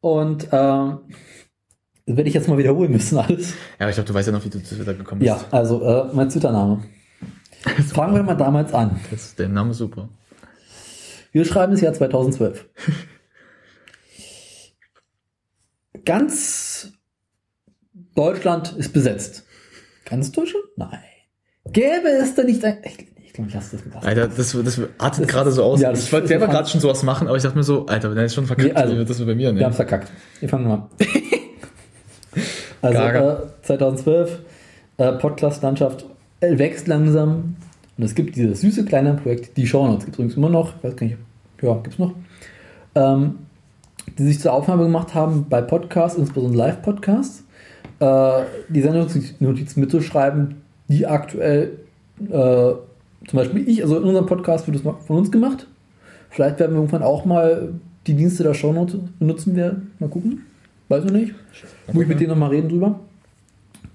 und 0.00 0.48
ähm, 0.52 0.98
werde 2.06 2.28
ich 2.28 2.34
jetzt 2.34 2.48
mal 2.48 2.58
wiederholen 2.58 2.90
müssen 2.92 3.18
alles. 3.18 3.50
Ja, 3.50 3.54
aber 3.80 3.90
ich 3.90 3.94
glaube, 3.96 4.08
du 4.08 4.14
weißt 4.14 4.28
ja 4.28 4.32
noch, 4.32 4.44
wie 4.44 4.50
du 4.50 4.62
zu 4.62 4.74
Twitter 4.74 4.94
gekommen 4.94 5.20
bist. 5.20 5.28
Ja, 5.28 5.40
also 5.50 5.82
äh, 5.82 6.14
mein 6.14 6.28
Twitter-Name. 6.28 6.82
Fangen 7.94 8.14
wir 8.14 8.22
mal 8.22 8.34
damals 8.34 8.74
an. 8.74 8.98
Das, 9.10 9.34
der 9.36 9.48
Name 9.48 9.70
ist 9.70 9.78
super. 9.78 10.08
Wir 11.30 11.44
schreiben 11.44 11.72
das 11.72 11.80
Jahr 11.80 11.92
2012. 11.92 12.68
Ganz 16.04 16.92
Deutschland 18.14 18.74
ist 18.76 18.92
besetzt. 18.92 19.44
Ganz 20.04 20.32
Deutschland? 20.32 20.64
Nein. 20.76 20.98
Gäbe 21.72 22.08
es 22.08 22.34
da 22.34 22.42
nicht 22.42 22.64
ein. 22.64 22.78
Ich, 22.84 22.98
ich 23.24 23.32
glaube, 23.32 23.48
ich 23.48 23.54
lasse 23.54 23.76
das 23.76 23.84
mit. 23.84 23.94
Alter, 23.96 24.28
das, 24.28 24.52
das 24.64 24.80
artet 24.98 25.28
gerade 25.28 25.52
so 25.52 25.62
aus. 25.62 25.80
ja, 25.80 25.90
das 25.90 26.04
ich 26.04 26.12
wollte 26.12 26.24
ist 26.24 26.28
selber 26.28 26.48
gerade 26.48 26.68
schon 26.68 26.80
sowas 26.80 27.02
machen, 27.02 27.28
aber 27.28 27.36
ich 27.36 27.42
dachte 27.42 27.56
mir 27.56 27.62
so, 27.64 27.86
Alter, 27.86 28.10
wenn 28.10 28.16
er 28.16 28.24
jetzt 28.24 28.34
schon 28.34 28.46
verkackt, 28.46 28.68
Nee, 28.68 28.74
also, 28.74 28.96
wird 28.96 29.08
das 29.08 29.18
bei 29.24 29.34
mir, 29.34 29.54
Wir 29.54 29.64
haben 29.64 29.70
ne? 29.70 29.72
verkackt. 29.72 30.10
Wir 30.40 30.48
fangen 30.48 30.66
mal 30.68 30.74
an. 30.74 30.90
Also 32.82 32.98
äh, 32.98 33.36
2012, 33.62 34.40
äh, 34.98 35.12
Podcast-Landschaft 35.12 36.04
äh, 36.40 36.58
wächst 36.58 36.88
langsam. 36.88 37.56
Und 37.96 38.04
es 38.04 38.14
gibt 38.14 38.36
dieses 38.36 38.60
süße 38.60 38.84
kleine 38.84 39.14
Projekt, 39.14 39.56
die 39.56 39.66
Shownotes. 39.66 40.04
Gibt 40.04 40.14
es 40.14 40.18
übrigens 40.18 40.36
immer 40.36 40.48
noch. 40.48 40.76
Ich 40.76 40.84
weiß 40.84 40.96
gar 40.96 41.06
nicht. 41.06 41.18
Ja, 41.60 41.74
gibt 41.74 41.94
es 41.94 41.98
noch. 41.98 42.12
Ähm, 42.94 43.38
die 44.18 44.24
sich 44.24 44.40
zur 44.40 44.52
Aufnahme 44.52 44.82
gemacht 44.82 45.14
haben 45.14 45.46
bei 45.48 45.62
Podcasts, 45.62 46.18
insbesondere 46.18 46.58
Live-Podcasts, 46.58 47.44
äh, 48.00 48.42
die 48.68 48.82
Sendungsnotizen 48.82 49.80
mitzuschreiben, 49.80 50.56
die 50.88 51.06
aktuell, 51.06 51.78
äh, 52.20 52.28
zum 52.28 52.80
Beispiel 53.32 53.68
ich, 53.68 53.82
also 53.82 53.98
in 53.98 54.04
unserem 54.04 54.26
Podcast 54.26 54.66
wird 54.66 54.76
es 54.76 54.82
von 54.82 55.16
uns 55.16 55.30
gemacht. 55.30 55.68
Vielleicht 56.30 56.58
werden 56.58 56.72
wir 56.72 56.78
irgendwann 56.78 57.02
auch 57.02 57.24
mal 57.24 57.74
die 58.06 58.14
Dienste 58.14 58.42
der 58.42 58.54
Shownote 58.54 59.00
benutzen 59.18 59.54
werden. 59.54 59.92
Mal 60.00 60.08
gucken. 60.08 60.46
Weiß 60.88 61.04
ich 61.04 61.12
nicht. 61.12 61.34
Muss 61.92 62.02
ich 62.02 62.08
mit 62.08 62.20
denen 62.20 62.30
nochmal 62.30 62.50
reden 62.50 62.68
drüber. 62.68 63.00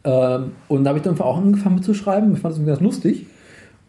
Ähm, 0.03 0.51
und 0.67 0.83
da 0.83 0.89
habe 0.89 0.99
ich 0.99 1.03
dann 1.03 1.19
auch 1.19 1.37
angefangen 1.37 1.75
mitzuschreiben. 1.75 2.33
Ich 2.33 2.39
fand 2.39 2.53
es 2.53 2.57
irgendwie 2.57 2.71
ganz 2.71 2.81
lustig. 2.81 3.25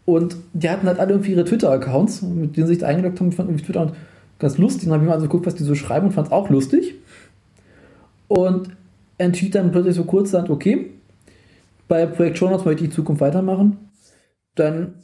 Und 0.05 0.37
die 0.55 0.71
hatten 0.71 0.87
halt 0.87 0.99
alle 0.99 1.13
irgendwie 1.13 1.33
ihre 1.33 1.45
Twitter-Accounts, 1.45 2.23
mit 2.23 2.57
denen 2.57 2.67
sie 2.67 2.75
sich 2.75 2.79
da 2.79 2.87
eingeloggt 2.87 3.21
haben. 3.21 3.29
Ich 3.29 3.37
fand 3.37 3.49
irgendwie 3.51 3.65
Twitter 3.65 3.93
ganz 4.39 4.59
lustig. 4.59 4.85
Dann 4.85 4.95
habe 4.95 5.05
ich 5.05 5.09
mal 5.09 5.15
also 5.15 5.27
geguckt, 5.27 5.47
was 5.47 5.55
die 5.55 5.65
so 5.65 5.75
schreiben 5.75 6.07
und 6.07 6.13
fand 6.13 6.29
es 6.29 6.33
auch 6.33 6.49
lustig. 6.49 6.95
Und 8.27 8.71
entschied 9.19 9.55
dann 9.55 9.71
plötzlich 9.71 9.95
so 9.95 10.05
kurz, 10.05 10.31
dann, 10.31 10.51
okay, 10.51 10.91
bei 11.89 12.07
Projekt 12.07 12.39
Shownotes 12.39 12.65
möchte 12.65 12.85
ich 12.85 12.91
in 12.91 12.95
Zukunft 12.95 13.21
weitermachen. 13.21 13.77
Dann 14.55 14.95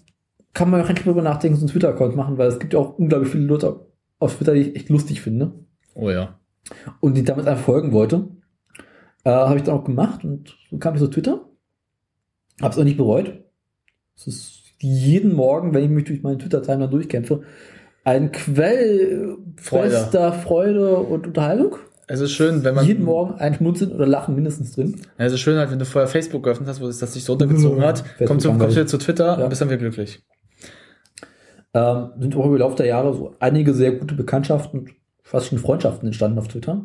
kann 0.53 0.71
man 0.71 0.81
auch 0.81 0.89
endlich 0.89 1.05
darüber 1.05 1.23
nachdenken, 1.23 1.57
so 1.57 1.63
einen 1.63 1.71
Twitter-Account 1.71 2.17
machen, 2.17 2.39
weil 2.39 2.49
es 2.49 2.59
gibt 2.59 2.73
ja 2.73 2.79
auch 2.79 2.99
unglaublich 2.99 3.31
viele 3.31 3.45
Leute 3.45 3.81
auf 4.21 4.37
Twitter, 4.37 4.55
die 4.55 4.61
ich 4.61 4.77
echt 4.77 4.89
lustig 4.89 5.21
finde 5.21 5.53
Oh 5.95 6.11
ja. 6.11 6.39
und 7.01 7.17
die 7.17 7.25
damit 7.25 7.47
einfach 7.47 7.65
folgen 7.65 7.93
wollte. 7.93 8.29
Äh, 9.25 9.31
habe 9.31 9.57
ich 9.57 9.63
dann 9.65 9.75
auch 9.79 9.85
gemacht 9.85 10.25
und 10.25 10.57
so 10.71 10.79
kam 10.79 10.95
ich 10.95 11.01
zu 11.01 11.09
Twitter. 11.09 11.41
Habe 12.61 12.73
es 12.73 12.79
auch 12.79 12.85
nicht 12.85 12.97
bereut. 12.99 13.33
Es 14.17 14.27
ist 14.27 14.63
jeden 14.79 15.35
Morgen, 15.35 15.75
wenn 15.75 15.83
ich 15.85 15.91
mich 15.91 16.05
durch 16.05 16.23
meine 16.23 16.39
Twitter-Timeline 16.39 16.91
durchkämpfe, 16.91 17.43
ein 18.05 18.33
Quell 18.33 19.37
Freude. 19.57 20.33
Freude 20.43 20.97
und 20.99 21.27
Unterhaltung. 21.27 21.77
Es 22.07 22.21
ist 22.21 22.33
schön, 22.33 22.63
wenn 22.65 22.75
man. 22.75 22.85
jeden 22.85 23.03
Morgen 23.05 23.35
ein 23.37 23.55
Schmunzeln 23.55 23.93
oder 23.93 24.07
Lachen 24.07 24.35
mindestens 24.35 24.73
drin. 24.73 25.01
Es 25.17 25.33
ist 25.33 25.41
schön 25.41 25.57
halt, 25.57 25.71
wenn 25.71 25.79
du 25.79 25.87
vorher 25.87 26.07
Facebook 26.07 26.43
geöffnet 26.43 26.69
hast, 26.69 26.83
wo 26.83 26.87
es 26.87 26.99
das 26.99 27.15
sich 27.15 27.25
so 27.25 27.33
runtergezogen 27.33 27.83
hat, 27.83 28.01
Facebook 28.01 28.27
kommst 28.29 28.45
du, 28.45 28.59
kommst 28.59 28.77
du 28.77 28.85
zu 28.87 28.99
Twitter 28.99 29.39
Ja. 29.39 29.43
und 29.45 29.49
bist 29.49 29.63
dann 29.63 29.71
wieder 29.71 29.79
glücklich. 29.79 30.23
Ähm, 31.73 32.11
sind 32.21 32.37
auch 32.37 32.45
über 32.47 32.57
den 32.57 32.61
Laufe 32.61 32.77
der 32.77 32.87
Jahre 32.87 33.15
so 33.15 33.35
einige 33.41 33.73
sehr 33.73 33.93
gute 33.93 34.15
Bekanntschaften 34.15 34.81
und 34.81 34.91
fast 35.23 35.47
schon 35.47 35.59
Freundschaften 35.59 36.07
entstanden 36.07 36.39
auf 36.39 36.49
Twitter. 36.49 36.85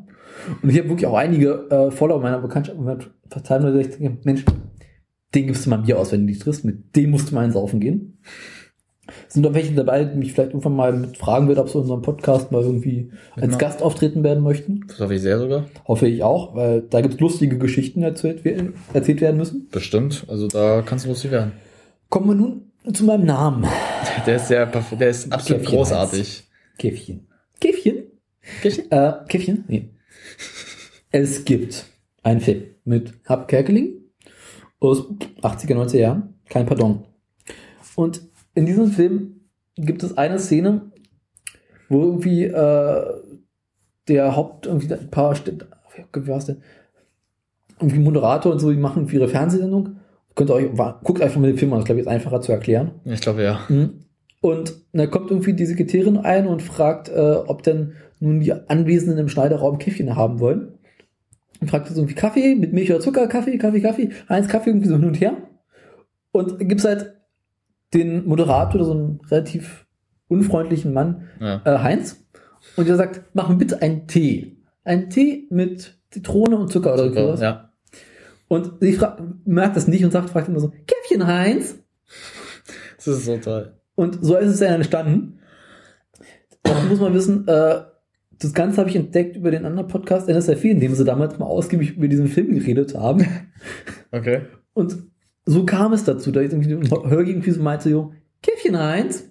Und 0.62 0.70
ich 0.70 0.78
habe 0.78 0.90
wirklich 0.90 1.06
auch 1.08 1.16
einige 1.18 1.68
äh, 1.70 1.92
Follower 1.92 2.22
meiner 2.22 2.40
Bekanntschaft 2.40 2.78
verteilt, 3.30 3.64
wo 3.64 3.78
ich 3.78 3.90
denke, 3.98 4.18
Mensch, 4.24 4.46
den 5.36 5.48
gibst 5.48 5.66
du 5.66 5.70
mal 5.70 5.78
Bier 5.78 6.00
aus, 6.00 6.12
wenn 6.12 6.22
du 6.22 6.28
dich 6.28 6.40
triffst, 6.40 6.66
mit 6.66 6.96
dem 6.96 7.12
musst 7.12 7.30
du 7.32 7.36
mal 7.36 7.46
ins 7.46 7.54
Saufen 7.54 7.80
gehen. 7.80 8.18
Sind 9.28 9.44
doch 9.44 9.56
welche 9.56 9.74
dabei, 9.74 10.04
die 10.06 10.18
mich 10.18 10.34
vielleicht 10.34 10.52
irgendwann 10.52 10.76
mal 10.76 10.94
mit 10.94 11.18
fragen 11.18 11.48
wird, 11.48 11.58
ob 11.58 11.68
sie 11.68 11.76
in 11.76 11.82
unserem 11.82 12.04
Podcast 12.04 12.52
mal 12.52 12.62
irgendwie 12.62 13.12
als 13.36 13.46
Genau. 13.46 13.58
Gast 13.58 13.82
auftreten 13.82 14.24
werden 14.24 14.44
möchten. 14.44 14.86
Das 14.88 15.00
hoffe 15.00 15.16
ich 15.16 15.22
sehr 15.22 15.40
sogar. 15.40 15.66
Hoffe 15.88 16.08
ich 16.08 16.22
auch, 16.24 16.56
weil 16.56 16.82
da 16.84 17.02
gibt 17.02 17.16
es 17.16 17.20
lustige 17.20 17.58
Geschichten 17.58 18.04
erzählt, 18.04 18.46
werden- 18.46 18.76
erzählt 18.94 19.22
werden 19.22 19.38
müssen. 19.38 19.68
Bestimmt. 19.72 20.26
Also 20.28 20.48
da 20.48 20.84
kannst 20.86 21.06
du 21.06 21.10
lustig 21.10 21.32
werden. 21.32 21.54
Kommen 22.10 22.28
wir 22.28 22.36
nun 22.36 22.94
zu 22.94 23.04
meinem 23.04 23.26
Namen. 23.26 23.66
Der 24.28 24.36
ist 24.36 24.48
sehr, 24.48 24.66
der 24.68 25.10
ist 25.10 25.32
absolut 25.32 25.62
Käffchen 25.62 25.78
großartig. 25.78 26.44
Käffchen. 26.78 27.28
Käffchen? 27.60 27.96
Käffchen? 28.62 28.92
Äh, 28.92 29.14
Käffchen? 29.28 29.64
Nee. 29.68 29.90
Es 31.12 31.46
gibt 31.46 31.86
einen 32.24 32.40
Film 32.42 32.64
mit 32.86 33.14
Hab 33.26 33.48
Kerkeling 33.48 33.96
aus 34.80 35.06
80er, 35.42 35.74
90er 35.76 35.98
Jahren. 35.98 36.36
Kein 36.50 36.66
Pardon. 36.66 37.06
Und 37.96 38.22
in 38.56 38.66
diesem 38.66 38.88
Film 38.88 39.42
gibt 39.76 40.04
es 40.04 40.18
eine 40.18 40.40
Szene, 40.40 40.92
wo 41.90 42.04
irgendwie 42.04 42.44
äh, 42.46 43.06
der 44.08 44.36
Haupt, 44.36 44.66
irgendwie 44.68 44.94
ein 44.94 45.10
paar, 45.10 45.34
St- 45.34 45.64
wie 46.14 46.28
war 46.28 46.38
es 46.38 46.46
denn? 46.46 46.62
Irgendwie 47.80 48.00
Moderator 48.00 48.52
und 48.52 48.60
so, 48.60 48.72
die 48.72 48.78
machen 48.78 49.08
für 49.08 49.16
ihre 49.18 49.28
Fernsehsendung. 49.30 49.98
Könnt 50.36 50.50
ihr 50.52 50.56
euch, 50.56 50.68
guckt 51.04 51.22
einfach 51.22 51.40
mal 51.40 51.48
den 51.48 51.58
Film 51.58 51.74
an, 51.74 51.80
das 51.80 51.86
glaube 51.86 52.02
ich 52.02 52.06
ist 52.08 52.12
einfacher 52.12 52.42
zu 52.42 52.52
erklären. 52.52 52.92
Ich 53.06 53.22
glaube 53.22 53.44
ja. 53.44 53.62
Mhm. 53.70 54.06
Und 54.42 54.74
da 54.94 55.06
kommt 55.08 55.32
irgendwie 55.32 55.54
die 55.54 55.66
Sekretärin 55.66 56.18
ein 56.18 56.48
und 56.48 56.62
fragt, 56.62 57.10
äh, 57.10 57.36
ob 57.46 57.64
denn 57.64 57.94
nun 58.20 58.40
die 58.40 58.54
Anwesenden 58.54 59.18
im 59.18 59.30
Schneiderraum 59.30 59.80
Käffchen 59.80 60.16
haben 60.16 60.40
wollen. 60.40 60.79
Und 61.60 61.70
fragt 61.70 61.88
so 61.88 61.96
irgendwie 61.96 62.16
Kaffee 62.16 62.56
mit 62.56 62.74
Milch 62.74 62.90
oder 62.90 63.02
Zucker, 63.02 63.28
Kaffee, 63.28 63.58
Kaffee, 63.58 63.82
Kaffee, 63.82 64.10
eins 64.28 64.48
Kaffee 64.48 64.70
irgendwie 64.70 64.88
so 64.88 64.96
hin 64.96 65.06
und 65.06 65.20
her. 65.20 65.38
Und 66.32 66.58
gibt's 66.60 66.86
halt 66.86 67.16
den 67.94 68.26
Moderator, 68.26 68.84
so 68.86 68.92
einen 68.92 69.20
relativ 69.30 69.86
unfreundlichen 70.28 70.94
Mann, 70.94 71.28
ja. 71.40 71.62
äh, 71.66 71.80
Heinz. 71.80 72.24
Und 72.76 72.88
der 72.88 72.96
sagt, 72.96 73.24
mach 73.34 73.50
mir 73.50 73.56
bitte 73.56 73.82
einen 73.82 74.08
Tee. 74.08 74.58
Einen 74.84 75.10
Tee 75.10 75.48
mit 75.50 75.98
Zitrone 76.12 76.58
und 76.58 76.72
Zucker 76.72 76.94
oder 76.94 77.12
sowas. 77.12 77.42
ja. 77.42 77.70
Und 78.48 78.74
sie 78.82 78.98
merkt 79.46 79.78
das 79.78 79.88
nicht 79.88 80.04
und 80.04 80.12
sagt, 80.12 80.32
fragt 80.32 80.48
immer 80.48 80.60
so, 80.60 80.74
Käffchen, 80.88 81.28
Heinz? 81.28 81.76
Das 82.98 83.08
ist 83.08 83.26
so 83.26 83.38
toll. 83.38 83.78
Und 83.96 84.26
so 84.26 84.36
ist 84.38 84.50
es 84.50 84.60
dann 84.60 84.74
entstanden. 84.74 85.40
Dazu 86.64 86.88
muss 86.88 87.00
man 87.00 87.14
wissen, 87.14 87.48
äh, 87.48 87.82
das 88.40 88.54
Ganze 88.54 88.78
habe 88.78 88.90
ich 88.90 88.96
entdeckt 88.96 89.36
über 89.36 89.52
den 89.52 89.66
anderen 89.66 89.88
Podcast 89.88 90.30
NSFW, 90.30 90.72
in 90.72 90.80
dem 90.80 90.96
sie 90.96 91.04
damals 91.04 91.38
mal 91.38 91.46
ausgiebig 91.46 91.98
über 91.98 92.08
diesen 92.08 92.28
Film 92.28 92.54
geredet 92.54 92.96
haben. 92.96 93.26
Okay. 94.12 94.42
Und 94.74 95.04
so 95.46 95.66
kam 95.66 95.94
es 95.94 96.04
dazu, 96.04 96.32
da 96.32 96.42
ich 96.42 96.52
irgendwie 96.52 96.90
Hörgi 96.90 97.30
irgendwie 97.30 97.52
so 97.52 97.62
meinte, 97.62 97.92
jo, 97.92 98.12
Käffchen 98.42 98.76
eins. 98.76 99.30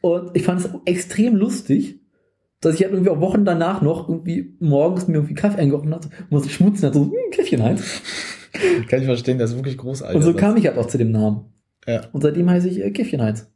Und 0.00 0.30
ich 0.34 0.42
fand 0.42 0.60
es 0.60 0.68
extrem 0.84 1.36
lustig, 1.36 2.00
dass 2.60 2.74
ich 2.74 2.82
halt 2.82 2.92
irgendwie 2.92 3.10
auch 3.10 3.20
Wochen 3.20 3.44
danach 3.44 3.82
noch 3.82 4.08
irgendwie 4.08 4.56
morgens 4.58 5.06
mir 5.06 5.14
irgendwie 5.14 5.34
Kaffee 5.34 5.60
eingekocht 5.60 5.88
hatte, 5.88 6.10
musste 6.28 6.48
schmutzen, 6.48 6.86
hatte 6.86 6.98
so, 6.98 7.04
hm, 7.04 7.30
Käffchen 7.30 7.60
eins. 7.60 8.02
Kann 8.88 9.00
ich 9.00 9.06
verstehen, 9.06 9.38
das 9.38 9.50
ist 9.50 9.56
wirklich 9.56 9.78
großartig. 9.78 10.16
Und 10.16 10.22
so 10.22 10.34
kam 10.34 10.56
ich 10.56 10.66
halt 10.66 10.76
auch 10.76 10.86
zu 10.86 10.98
dem 10.98 11.12
Namen. 11.12 11.52
Ja. 11.86 12.08
Und 12.12 12.22
seitdem 12.22 12.50
heiße 12.50 12.68
ich 12.68 12.82
äh, 12.84 12.90
Käffchen 12.90 13.20
eins. 13.20 13.48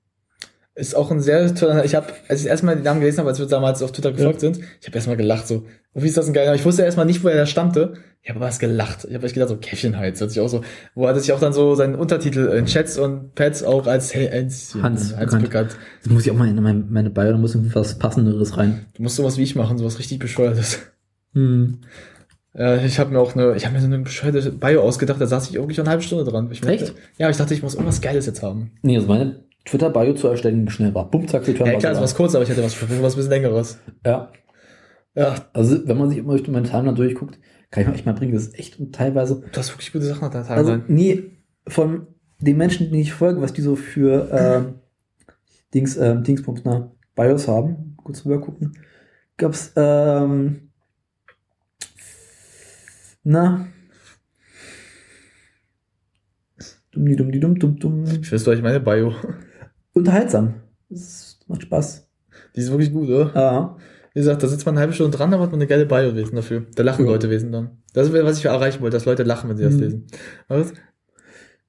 Ist 0.76 0.96
auch 0.96 1.12
ein 1.12 1.20
sehr 1.20 1.54
toller. 1.54 1.84
Ich 1.84 1.94
habe, 1.94 2.08
als 2.26 2.40
ich 2.40 2.48
erstmal 2.48 2.74
den 2.74 2.82
Namen 2.82 2.98
gelesen 2.98 3.20
habe, 3.20 3.28
als 3.28 3.38
wir 3.38 3.46
damals 3.46 3.80
auf 3.80 3.92
Twitter 3.92 4.10
gefolgt 4.10 4.40
sind, 4.40 4.58
ich 4.80 4.86
habe 4.88 4.96
erstmal 4.96 5.16
gelacht, 5.16 5.46
so, 5.46 5.64
oh, 5.94 6.02
wie 6.02 6.08
ist 6.08 6.16
das 6.16 6.26
ein 6.26 6.32
geiler 6.32 6.46
Name? 6.46 6.56
Ich 6.56 6.64
wusste 6.64 6.82
erstmal 6.82 7.06
nicht, 7.06 7.22
woher 7.22 7.36
der 7.36 7.46
stammte. 7.46 7.94
Ich 8.22 8.30
habe 8.30 8.40
aber 8.40 8.48
was 8.48 8.58
gelacht. 8.58 9.04
Ich 9.04 9.14
habe 9.14 9.24
echt 9.24 9.34
gedacht, 9.34 9.50
so 9.50 9.56
Käffchenheiz, 9.56 10.18
hört 10.18 10.32
sich 10.32 10.40
auch 10.40 10.48
so, 10.48 10.62
wo 10.96 11.06
hat 11.06 11.14
er 11.14 11.20
sich 11.20 11.32
auch 11.32 11.38
dann 11.38 11.52
so 11.52 11.76
seinen 11.76 11.94
Untertitel 11.94 12.48
in 12.48 12.66
Chats 12.66 12.98
und 12.98 13.36
Pads 13.36 13.62
auch 13.62 13.86
als 13.86 14.12
hey, 14.14 14.26
Hänschen, 14.26 14.82
Hans 14.82 15.14
Hans 15.14 15.32
bekannt. 15.32 15.42
bekannt. 15.42 15.76
Jetzt 16.02 16.10
muss 16.10 16.26
ich 16.26 16.32
auch 16.32 16.36
mal 16.36 16.48
in 16.48 16.60
meine, 16.60 16.84
meine 16.88 17.10
Bio, 17.10 17.30
da 17.30 17.38
muss 17.38 17.54
irgendwie 17.54 17.74
was 17.74 17.96
Passenderes 17.98 18.56
rein. 18.56 18.86
Du 18.94 19.02
musst 19.04 19.14
sowas 19.14 19.38
wie 19.38 19.42
ich 19.44 19.54
machen, 19.54 19.78
sowas 19.78 20.00
richtig 20.00 20.18
bescheuertes. 20.18 20.80
Hm. 21.34 21.78
Ja, 22.56 22.76
ich 22.76 22.98
habe 22.98 23.12
mir 23.12 23.20
auch 23.20 23.36
eine, 23.36 23.54
ich 23.54 23.64
habe 23.64 23.74
mir 23.74 23.80
so 23.80 23.86
eine 23.86 23.98
bescheuerte 23.98 24.50
Bio 24.50 24.82
ausgedacht, 24.82 25.20
da 25.20 25.26
saß 25.26 25.50
ich 25.50 25.54
irgendwie 25.54 25.74
schon 25.74 25.82
eine 25.82 25.90
halbe 25.90 26.02
Stunde 26.02 26.24
dran. 26.24 26.48
Ich 26.50 26.64
Echt? 26.64 26.82
Dachte, 26.82 26.94
ja, 27.18 27.30
ich 27.30 27.36
dachte, 27.36 27.54
ich 27.54 27.62
muss 27.62 27.74
irgendwas 27.74 28.00
Geiles 28.00 28.26
jetzt 28.26 28.42
haben. 28.42 28.72
Nee, 28.82 28.96
also 28.96 29.08
meine 29.08 29.44
Twitter-Bio 29.64 30.14
zu 30.14 30.28
erstellen 30.28 30.68
schnell 30.68 30.94
war. 30.94 31.10
Bumm, 31.10 31.26
zack, 31.26 31.46
Return 31.46 31.66
Ja, 31.66 31.78
klar, 31.78 31.92
es 31.92 32.00
war 32.00 32.16
kurz, 32.16 32.34
aber 32.34 32.44
ich 32.44 32.50
hatte 32.50 32.62
was, 32.62 32.80
was 32.80 32.90
ein 32.90 33.00
bisschen 33.00 33.30
längeres. 33.30 33.78
Ja. 34.04 34.30
Ja, 35.14 35.34
Also, 35.52 35.86
wenn 35.86 35.96
man 35.96 36.10
sich 36.10 36.18
immer 36.18 36.36
durch 36.36 36.48
meine 36.48 36.68
Timeline 36.68 36.94
durchguckt, 36.94 37.38
kann 37.70 37.82
ich 37.82 37.88
mal 37.88 37.94
echt 37.94 38.06
mal 38.06 38.12
bringen, 38.12 38.32
das 38.32 38.44
ist 38.44 38.58
echt 38.58 38.78
und 38.78 38.94
teilweise, 38.94 39.40
du 39.40 39.58
hast 39.58 39.72
wirklich 39.72 39.92
gute 39.92 40.04
Sachen 40.04 40.24
auf 40.24 40.32
der 40.32 40.48
also, 40.50 40.72
Timeline. 40.72 40.84
nee, 40.88 41.22
von 41.66 42.08
den 42.40 42.56
Menschen, 42.56 42.90
die 42.90 43.00
ich 43.00 43.12
folge, 43.12 43.40
was 43.40 43.52
die 43.52 43.62
so 43.62 43.76
für, 43.76 44.28
ähm, 44.32 44.74
Dings, 45.72 45.96
ähm, 45.96 46.22
Dingsbums, 46.24 46.62
na, 46.64 46.92
Bios 47.14 47.48
haben, 47.48 47.96
kurz 47.96 48.24
rüber 48.24 48.40
gucken, 48.40 48.76
gab's, 49.36 49.72
ähm, 49.76 50.70
na, 53.22 53.68
dumm, 56.92 57.06
die 57.06 57.16
dumm, 57.16 57.32
die 57.32 57.40
dumm, 57.40 57.58
dumm, 57.58 57.78
dumm, 57.78 58.04
ich 58.20 58.32
weiß 58.32 58.44
doch 58.44 58.60
meine 58.62 58.80
Bio. 58.80 59.14
Unterhaltsam. 59.94 60.54
Das 60.90 61.38
macht 61.48 61.62
Spaß. 61.62 62.06
Die 62.54 62.60
ist 62.60 62.70
wirklich 62.70 62.92
gut, 62.92 63.08
oder? 63.08 63.30
Ja. 63.34 63.76
Wie 64.12 64.20
gesagt, 64.20 64.42
da 64.42 64.46
sitzt 64.46 64.64
man 64.64 64.74
eine 64.74 64.80
halbe 64.82 64.92
Stunde 64.92 65.16
dran, 65.16 65.30
da 65.30 65.38
hat 65.40 65.50
man 65.50 65.54
eine 65.60 65.66
geile 65.66 65.86
Bio 65.86 66.10
lesen 66.10 66.36
dafür. 66.36 66.66
Da 66.76 66.82
lachen 66.84 67.04
Ja. 67.04 67.10
Leute 67.10 67.26
lesen 67.26 67.50
dann. 67.50 67.78
Das 67.94 68.06
ist, 68.08 68.12
was 68.12 68.38
ich 68.38 68.44
erreichen 68.44 68.80
wollte, 68.80 68.96
dass 68.96 69.06
Leute 69.06 69.22
lachen, 69.24 69.50
wenn 69.50 69.56
sie 69.56 69.64
das 69.64 69.74
Mhm. 69.74 69.80
lesen. 69.80 70.06
Was? 70.48 70.72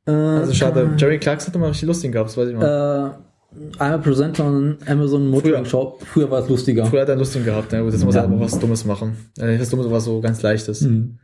Äh, 0.07 0.11
Also 0.11 0.53
schade. 0.53 0.91
Jerry 0.97 1.18
Clarkson 1.19 1.47
hat 1.47 1.56
immer 1.56 1.69
richtig 1.69 1.88
lustig 1.88 2.11
gehabt, 2.11 2.30
das 2.30 2.38
weiß 2.38 2.49
ich 2.49 2.56
mal. 2.56 3.15
Äh, 3.15 3.76
I'm 3.81 3.93
a 3.93 3.97
Presenter 3.97 4.45
on 4.45 4.77
Amazon 4.85 5.27
Motoring 5.30 5.56
Früher. 5.56 5.65
Show. 5.65 5.97
Früher 6.14 6.30
war 6.30 6.41
es 6.43 6.49
lustiger. 6.49 6.85
Früher 6.85 7.02
hat 7.02 7.10
er 7.10 7.15
lustig 7.15 7.45
gehabt, 7.45 7.72
ja 7.73 7.81
gut, 7.81 7.93
jetzt 7.93 8.03
muss 8.03 8.14
Ja. 8.14 8.22
er 8.22 8.27
aber 8.27 8.39
was 8.39 8.60
Dummes 8.60 8.85
machen. 8.85 9.15
Äh, 9.39 9.60
was 9.60 9.69
Dummes, 9.69 9.89
was 9.89 10.03
so 10.06 10.19
ganz 10.22 10.41
Leichtes. 10.41 10.81
Hm. 10.81 11.18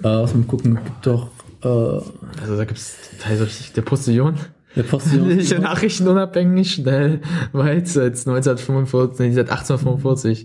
Äh, 0.00 0.04
was 0.04 0.34
mal 0.34 0.44
gucken, 0.44 0.78
gibt 0.84 1.06
doch 1.06 1.30
Äh, 1.62 1.68
Also 1.68 2.56
da 2.56 2.64
gibt's 2.64 2.96
teilweise 3.20 3.46
richtig, 3.46 3.72
der 3.72 3.82
Postillon. 3.82 4.34
Der 4.76 4.82
Postillon. 4.82 5.28
Politische 5.28 5.58
Nachrichten 5.58 6.06
unabhängig, 6.06 6.74
schnell, 6.74 7.20
weit, 7.52 7.88
seit 7.88 8.12
1945, 8.12 9.26
nee, 9.26 9.32
seit 9.32 9.50
1845. 9.50 10.44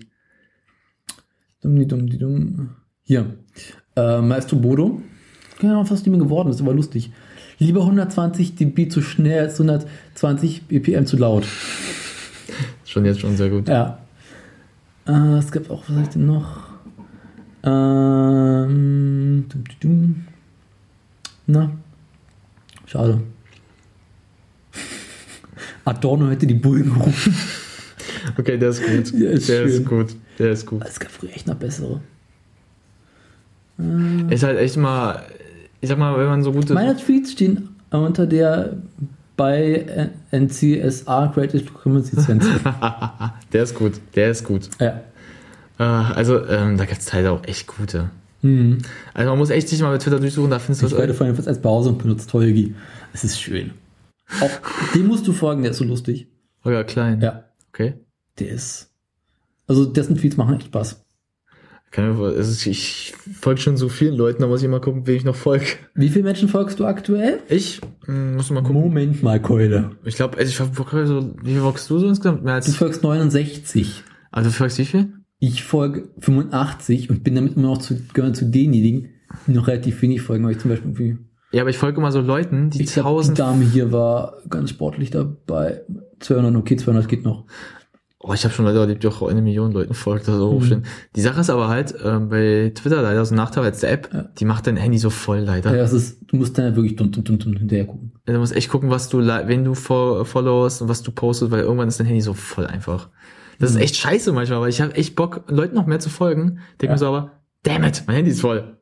Dumm, 1.62 1.76
die 1.76 1.88
dumm, 1.88 2.08
die 2.08 2.18
dumm. 2.18 2.70
Hier. 3.04 3.38
Äh, 3.96 4.22
Maestro 4.22 4.56
Bodo. 4.56 5.02
Genau, 5.60 5.84
fast 5.84 6.06
nicht 6.06 6.12
mehr 6.12 6.26
geworden 6.26 6.50
ist, 6.50 6.62
aber 6.62 6.74
lustig. 6.74 7.12
Lieber 7.60 7.82
120 7.82 8.56
dB 8.56 8.90
zu 8.90 9.02
schnell 9.02 9.42
als 9.42 9.60
120 9.60 10.64
BPM 10.64 11.06
zu 11.06 11.18
laut. 11.18 11.46
Schon 12.86 13.06
jetzt 13.06 13.20
schon 13.20 13.38
sehr 13.38 13.50
gut. 13.50 13.68
Ja. 13.68 14.00
Äh, 15.06 15.38
es 15.38 15.52
gibt 15.52 15.70
auch, 15.70 15.84
was 15.84 15.90
habe 15.90 16.02
ich 16.02 16.10
denn 16.10 16.26
noch? 16.26 16.72
Ähm, 17.64 19.46
dum, 19.50 19.64
dum, 19.64 19.80
dum. 19.80 20.26
Na, 21.46 21.72
schade. 22.88 23.22
Adorno 25.86 26.30
hätte 26.30 26.48
die 26.48 26.54
Bullen 26.56 26.94
gerufen. 26.94 27.36
Okay, 28.38 28.58
der 28.58 28.70
ist 28.70 28.84
gut. 28.84 29.14
Der 29.20 29.32
ist 29.32 29.50
der 29.50 29.64
ist 29.64 29.86
gut. 29.86 30.16
Der 30.40 30.52
ist 30.52 30.66
gut. 30.66 30.82
Es 30.86 31.00
gab 31.00 31.12
früher 31.12 31.30
echt 31.32 31.48
noch 31.48 31.56
bessere. 31.56 32.02
Ist 34.30 34.44
halt 34.44 34.60
echt 34.60 34.78
mal, 34.78 35.24
ich 35.82 35.90
sag 35.90 35.98
mal, 35.98 36.18
wenn 36.20 36.28
man 36.28 36.44
so 36.44 36.52
gute. 36.52 36.74
Meine 36.74 36.96
Tweets 36.98 37.32
stehen 37.32 37.70
unter 37.90 38.28
der 38.28 38.74
bei 39.38 40.10
NCSA 40.32 41.28
Creative 41.34 41.66
Commons 41.72 42.12
Lizenz. 42.14 42.46
der 43.54 43.64
ist 43.64 43.76
gut. 43.76 43.94
Der 44.16 44.32
ist 44.32 44.44
gut. 44.44 44.70
ja. 44.80 45.02
Äh, 45.80 45.84
also, 45.84 46.46
ähm, 46.48 46.78
da 46.78 46.86
gibt's 46.86 47.06
teilweise 47.06 47.32
auch 47.34 47.44
echt 47.46 47.66
gute. 47.68 48.10
Hm. 48.42 48.80
Also 49.14 49.30
man 49.30 49.38
muss 49.40 49.50
echt 49.50 49.68
sich 49.70 49.82
mal 49.82 49.92
bei 49.92 49.98
Twitter 50.00 50.20
durchsuchen, 50.20 50.50
da 50.52 50.60
findest 50.60 50.82
du 50.84 50.88
Ich 50.88 50.92
was. 50.94 51.00
werde 51.00 51.14
Final 51.14 51.34
Fantasy 51.34 51.50
als 51.50 51.62
Pause 51.62 51.90
und 51.90 51.98
benutzt 52.00 52.32
Holgi. 52.34 52.76
Es 53.14 53.24
ist 53.24 53.40
schön. 53.40 53.72
Auch 54.40 54.94
dem 54.94 55.08
musst 55.08 55.28
du 55.28 55.34
folgen, 55.34 55.62
der 55.62 55.72
ist 55.72 55.78
so 55.78 55.84
lustig. 55.84 56.28
Holger 56.64 56.84
Klein. 56.84 57.22
Ja. 57.22 57.46
Okay. 57.70 57.96
Der 58.40 58.50
ist. 58.50 58.92
Also 59.68 59.86
dessen 59.86 60.16
Tweets 60.16 60.38
machen 60.38 60.56
echt 60.56 60.66
Spaß. 60.66 61.06
Kann 61.92 62.18
mir, 62.18 62.28
es 62.28 62.48
ist, 62.48 62.66
ich 62.68 63.14
folge 63.34 63.60
schon 63.60 63.76
so 63.76 63.90
vielen 63.90 64.16
Leuten, 64.16 64.42
da 64.42 64.48
muss 64.48 64.64
ich 64.64 64.70
mal 64.70 64.80
gucken, 64.80 65.08
wen 65.08 65.18
ich 65.18 65.26
noch 65.26 65.36
folge. 65.36 65.66
Wie 65.94 66.08
viele 66.08 66.24
Menschen 66.24 66.48
folgst 66.48 66.80
du 66.80 66.86
aktuell? 66.86 67.40
Ich 67.50 67.82
hm, 68.06 68.36
muss 68.36 68.50
mal 68.50 68.64
gucken. 68.64 68.82
Moment 68.82 69.22
mal, 69.24 69.42
Keule. 69.42 69.92
Ich 70.06 70.16
glaube, 70.16 70.38
also 70.38 70.50
ich 70.50 70.56
folge 70.56 71.06
so, 71.06 71.36
wie 71.44 71.52
viel 71.52 71.62
folgst 71.62 71.90
du 71.90 72.00
so 72.00 72.08
insgesamt? 72.08 72.46
Mehr 72.46 72.54
Du 72.62 72.66
als, 72.66 72.76
folgst 72.78 73.04
69. 73.04 74.04
also 74.32 74.50
du 74.50 74.56
folgst 74.56 74.78
wie 74.78 74.86
viel? 74.86 75.14
Ich 75.40 75.64
folge 75.64 76.08
85 76.20 77.10
und 77.10 77.26
bin 77.26 77.36
damit 77.36 77.58
immer 77.58 77.68
noch 77.68 77.80
zu, 77.80 77.98
gehören 78.14 78.36
zu 78.36 78.46
denjenigen, 78.46 79.10
die 79.48 79.52
noch 79.52 79.68
relativ 79.68 80.02
wenig 80.02 80.22
folgen, 80.22 80.46
weil 80.46 80.52
ich 80.52 80.60
zum 80.60 80.72
Beispiel 80.72 80.92
irgendwie. 80.92 81.18
Ja, 81.52 81.62
aber 81.62 81.70
ich 81.70 81.78
folge 81.78 81.98
immer 82.00 82.12
so 82.12 82.22
Leuten, 82.22 82.70
die 82.70 82.82
Ich 82.84 82.94
glaube, 82.94 83.10
die 83.10 83.14
tausend. 83.16 83.40
Dame 83.40 83.64
hier 83.66 83.92
war 83.92 84.38
ganz 84.50 84.70
sportlich 84.70 85.10
dabei. 85.12 85.82
200, 86.20 86.56
okay, 86.56 86.78
200 86.78 87.08
geht 87.10 87.24
noch. 87.26 87.46
Oh, 88.24 88.34
ich 88.34 88.44
habe 88.44 88.54
schon 88.54 88.66
Leute 88.66 88.78
erlebt, 88.80 89.02
die 89.04 89.08
auch 89.08 89.24
eine 89.28 89.42
Million 89.42 89.72
Leuten 89.72 89.96
folgt, 89.96 90.30
also 90.30 90.52
Mhm. 90.60 90.68
mhm. 90.70 90.84
Die 91.16 91.22
Sache 91.22 91.42
ist 91.42 91.50
aber 91.50 91.68
halt, 91.70 91.96
ähm, 92.06 92.30
bei 92.30 92.72
Twitter 92.76 93.02
leider 93.02 93.26
so 93.26 93.34
ein 93.34 93.38
Nachteil 93.38 93.64
als 93.64 93.80
der 93.80 93.92
App, 93.92 94.10
Ja. 94.14 94.24
die 94.38 94.46
macht 94.46 94.68
dein 94.68 94.78
Handy 94.78 95.00
so 95.00 95.10
voll 95.10 95.40
leider. 95.40 95.76
Ja, 95.76 95.82
es 95.84 95.92
ist, 95.92 96.20
du 96.32 96.36
musst 96.38 96.56
dann 96.58 96.76
wirklich 96.76 96.96
dumm, 96.96 97.12
dumm, 97.12 97.24
dumm, 97.24 97.40
dumm 97.40 97.54
hinterher 97.58 97.86
gucken. 97.88 98.12
Du 98.26 98.38
musst 98.38 98.56
echt 98.56 98.70
gucken, 98.70 98.92
was 98.92 99.10
du, 99.10 99.18
wen 99.20 99.64
du 99.64 99.72
fo- 99.74 100.24
followst 100.24 100.84
und 100.84 100.88
was 100.90 101.02
du 101.02 101.12
postest, 101.12 101.52
weil 101.52 101.62
irgendwann 101.62 101.88
ist 101.88 102.00
dein 102.00 102.06
Handy 102.06 102.22
so 102.22 102.34
voll 102.34 102.68
einfach. 102.68 103.10
Das 103.58 103.72
Mhm. 103.72 103.78
ist 103.78 103.84
echt 103.84 103.96
scheiße 103.96 104.32
manchmal, 104.34 104.62
weil 104.62 104.70
ich 104.70 104.82
habe 104.82 104.94
echt 104.96 105.16
Bock, 105.16 105.44
Leuten 105.48 105.74
noch 105.76 105.88
mehr 105.88 106.00
zu 106.00 106.10
folgen. 106.12 106.60
Denk 106.80 106.90
Ja. 106.90 106.92
mir 106.92 106.98
so 107.00 107.08
aber, 107.08 107.32
damn 107.64 107.84
it, 107.84 108.04
mein 108.06 108.18
Handy 108.18 108.30
ist 108.32 108.42
voll. 108.42 108.78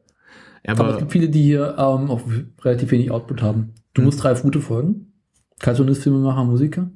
Aber, 0.68 0.84
aber, 0.86 0.94
es 0.94 1.00
gibt 1.00 1.12
viele, 1.12 1.30
die 1.30 1.44
hier 1.44 1.76
ähm, 1.78 2.10
auch 2.12 2.22
relativ 2.64 2.92
wenig 2.92 3.12
Output 3.12 3.42
haben. 3.42 3.74
Du 3.94 4.02
Mhm. 4.02 4.06
musst 4.06 4.24
Ralf 4.24 4.44
Rute 4.44 4.62
folgen. 4.62 5.14
Cartoonist, 5.60 6.04
Filmemacher, 6.04 6.44
Musiker. 6.44 6.90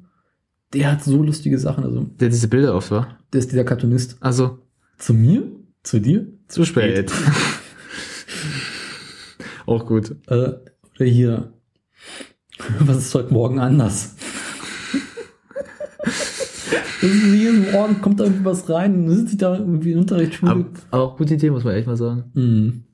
Der 0.72 0.92
hat 0.92 1.04
so 1.04 1.22
lustige 1.22 1.58
Sachen. 1.58 1.84
Also, 1.84 2.04
der 2.18 2.28
diese 2.30 2.48
Bilder 2.48 2.74
oft 2.74 2.90
war. 2.90 3.18
der 3.32 3.40
ist 3.40 3.50
dieser 3.52 3.64
Cartoonist. 3.64 4.16
Also, 4.20 4.58
Zu 4.98 5.14
mir? 5.14 5.42
Zu 5.82 6.00
dir? 6.00 6.26
zu 6.48 6.64
spät. 6.64 7.10
Auch 9.66 9.86
gut. 9.86 10.10
Äh, 10.28 10.52
oder 10.96 11.04
hier. 11.04 11.52
Was 12.80 12.98
ist 12.98 13.14
heute 13.14 13.32
Morgen 13.32 13.58
anders? 13.58 14.14
Jeden 17.02 17.70
Morgen 17.72 18.00
kommt 18.00 18.20
da 18.20 18.24
irgendwie 18.24 18.44
was 18.46 18.68
rein 18.70 19.06
und 19.08 19.28
ich 19.30 19.36
da 19.36 19.58
irgendwie 19.58 19.92
in 19.92 19.98
Unterrichtsschule. 19.98 20.50
Aber, 20.52 20.64
aber 20.90 21.02
auch 21.02 21.16
gute 21.18 21.34
Idee, 21.34 21.50
muss 21.50 21.64
man 21.64 21.74
echt 21.74 21.86
mal 21.86 21.96
sagen. 21.96 22.24
Mhm. 22.34 22.84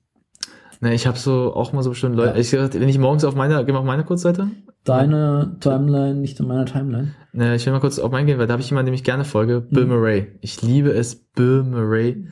Ne, 0.83 0.95
ich 0.95 1.07
habe 1.07 1.19
so 1.19 1.53
auch 1.55 1.73
mal 1.75 1.83
so 1.83 1.91
bestimmte 1.91 2.17
Leute. 2.17 2.35
Ja. 2.35 2.37
Ich 2.41 2.53
wenn 2.53 2.89
ich 2.89 2.99
morgens 2.99 3.25
auf 3.25 3.35
meiner, 3.35 3.63
geh 3.65 3.73
mal 3.73 3.81
auf 3.81 3.85
meine 3.85 4.05
Kurzseite. 4.05 4.49
Deine 4.85 5.57
Timeline, 5.61 6.15
nicht 6.15 6.41
in 6.41 6.47
meiner 6.47 6.65
Timeline. 6.65 7.15
Ne, 7.33 7.55
ich 7.55 7.67
will 7.67 7.73
mal 7.75 7.81
kurz 7.81 7.99
auf 7.99 8.11
meinen 8.11 8.27
gehen, 8.27 8.39
weil 8.39 8.47
da 8.47 8.53
habe 8.55 8.63
ich 8.63 8.71
jemanden, 8.71 8.87
dem 8.87 8.95
ich 8.95 9.05
gerne 9.05 9.25
folge, 9.25 9.61
Bill 9.61 9.85
Mhm. 9.85 9.91
Murray. 9.91 10.27
Ich 10.41 10.63
liebe 10.63 10.91
es, 10.91 11.15
Bill 11.17 11.63
Murray 11.65 12.27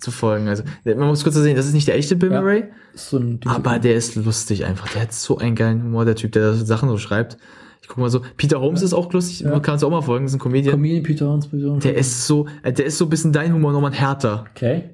zu 0.00 0.10
folgen. 0.10 0.48
Also, 0.48 0.64
man 0.84 1.06
muss 1.06 1.22
kurz 1.22 1.36
sehen, 1.36 1.54
das 1.54 1.66
ist 1.66 1.74
nicht 1.74 1.86
der 1.86 1.96
echte 1.96 2.16
Bill 2.16 2.32
Ja. 2.32 2.40
Murray, 2.40 2.64
so 2.94 3.22
aber 3.46 3.78
der 3.78 3.94
ist 3.94 4.16
lustig 4.16 4.64
einfach. 4.66 4.88
Der 4.88 5.02
hat 5.02 5.12
so 5.12 5.38
einen 5.38 5.54
geilen 5.54 5.80
Humor, 5.84 6.04
der 6.04 6.16
Typ, 6.16 6.32
der 6.32 6.54
Sachen 6.54 6.88
so 6.88 6.98
schreibt. 6.98 7.36
Ich 7.82 7.88
guck 7.88 7.98
mal 7.98 8.10
so, 8.10 8.20
Peter 8.36 8.60
Holmes 8.60 8.82
ist 8.82 8.94
auch 8.94 9.12
lustig, 9.12 9.40
Ja. 9.40 9.50
man 9.50 9.62
kann 9.62 9.76
es 9.76 9.84
auch 9.84 9.90
mal 9.90 10.02
folgen, 10.02 10.24
das 10.24 10.32
ist 10.32 10.36
ein 10.38 10.42
Comedian. 10.42 10.74
Comedian 10.74 11.02
Peter 11.04 11.28
Hans 11.30 11.48
der 11.52 11.96
ist 11.96 12.26
so, 12.26 12.46
der 12.64 12.84
ist 12.84 12.98
so 12.98 13.06
ein 13.06 13.10
bisschen 13.10 13.32
dein 13.32 13.52
Humor 13.54 13.72
nochmal 13.72 13.92
härter. 13.92 14.44
Okay. 14.50 14.90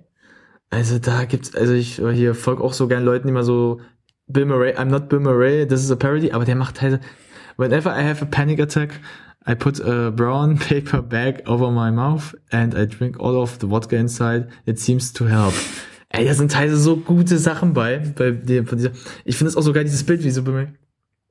Also 0.71 0.99
da 0.99 1.25
gibt's, 1.25 1.55
also 1.55 1.73
ich 1.73 1.97
hier 1.97 2.35
folge 2.35 2.63
auch 2.63 2.73
so 2.73 2.89
gern 2.89 3.05
Leuten, 3.05 3.27
die 3.27 3.33
mal 3.33 3.45
so 3.45 3.81
Bill 4.27 4.45
Murray, 4.45 4.75
I'm 4.75 4.87
not 4.87 5.09
Bill 5.09 5.21
Murray, 5.21 5.67
this 5.67 5.83
is 5.83 5.91
a 5.91 5.97
parody, 5.97 6.33
aber 6.33 6.45
der 6.45 6.57
macht 6.57 6.83
halt, 6.83 7.01
whenever 7.57 7.91
I 7.91 8.03
have 8.03 8.23
a 8.23 8.27
panic 8.27 8.61
attack, 8.61 9.01
I 9.47 9.55
put 9.55 9.81
a 9.81 10.11
brown 10.11 10.59
paper 10.69 11.01
bag 11.01 11.43
over 11.47 11.71
my 11.71 11.91
mouth 11.91 12.35
and 12.51 12.75
I 12.75 12.87
drink 12.87 13.19
all 13.19 13.37
of 13.37 13.59
the 13.61 13.67
vodka 13.67 13.97
inside. 13.97 14.49
It 14.67 14.79
seems 14.79 15.13
to 15.15 15.27
help. 15.27 15.55
Ey, 16.11 16.27
da 16.27 16.35
sind 16.35 16.53
teilweise 16.53 16.77
so 16.77 16.97
gute 16.97 17.39
Sachen 17.39 17.73
bei, 17.73 17.99
bei 17.99 18.31
dem, 18.33 18.67
von 18.67 18.77
dieser, 18.77 18.91
ich 19.25 19.37
finde 19.37 19.49
es 19.49 19.57
auch 19.57 19.63
so 19.63 19.73
geil, 19.73 19.85
dieses 19.85 20.05
Bild, 20.05 20.23
wie 20.23 20.31
so 20.31 20.43
Bill 20.43 20.53
Murray, 20.53 20.69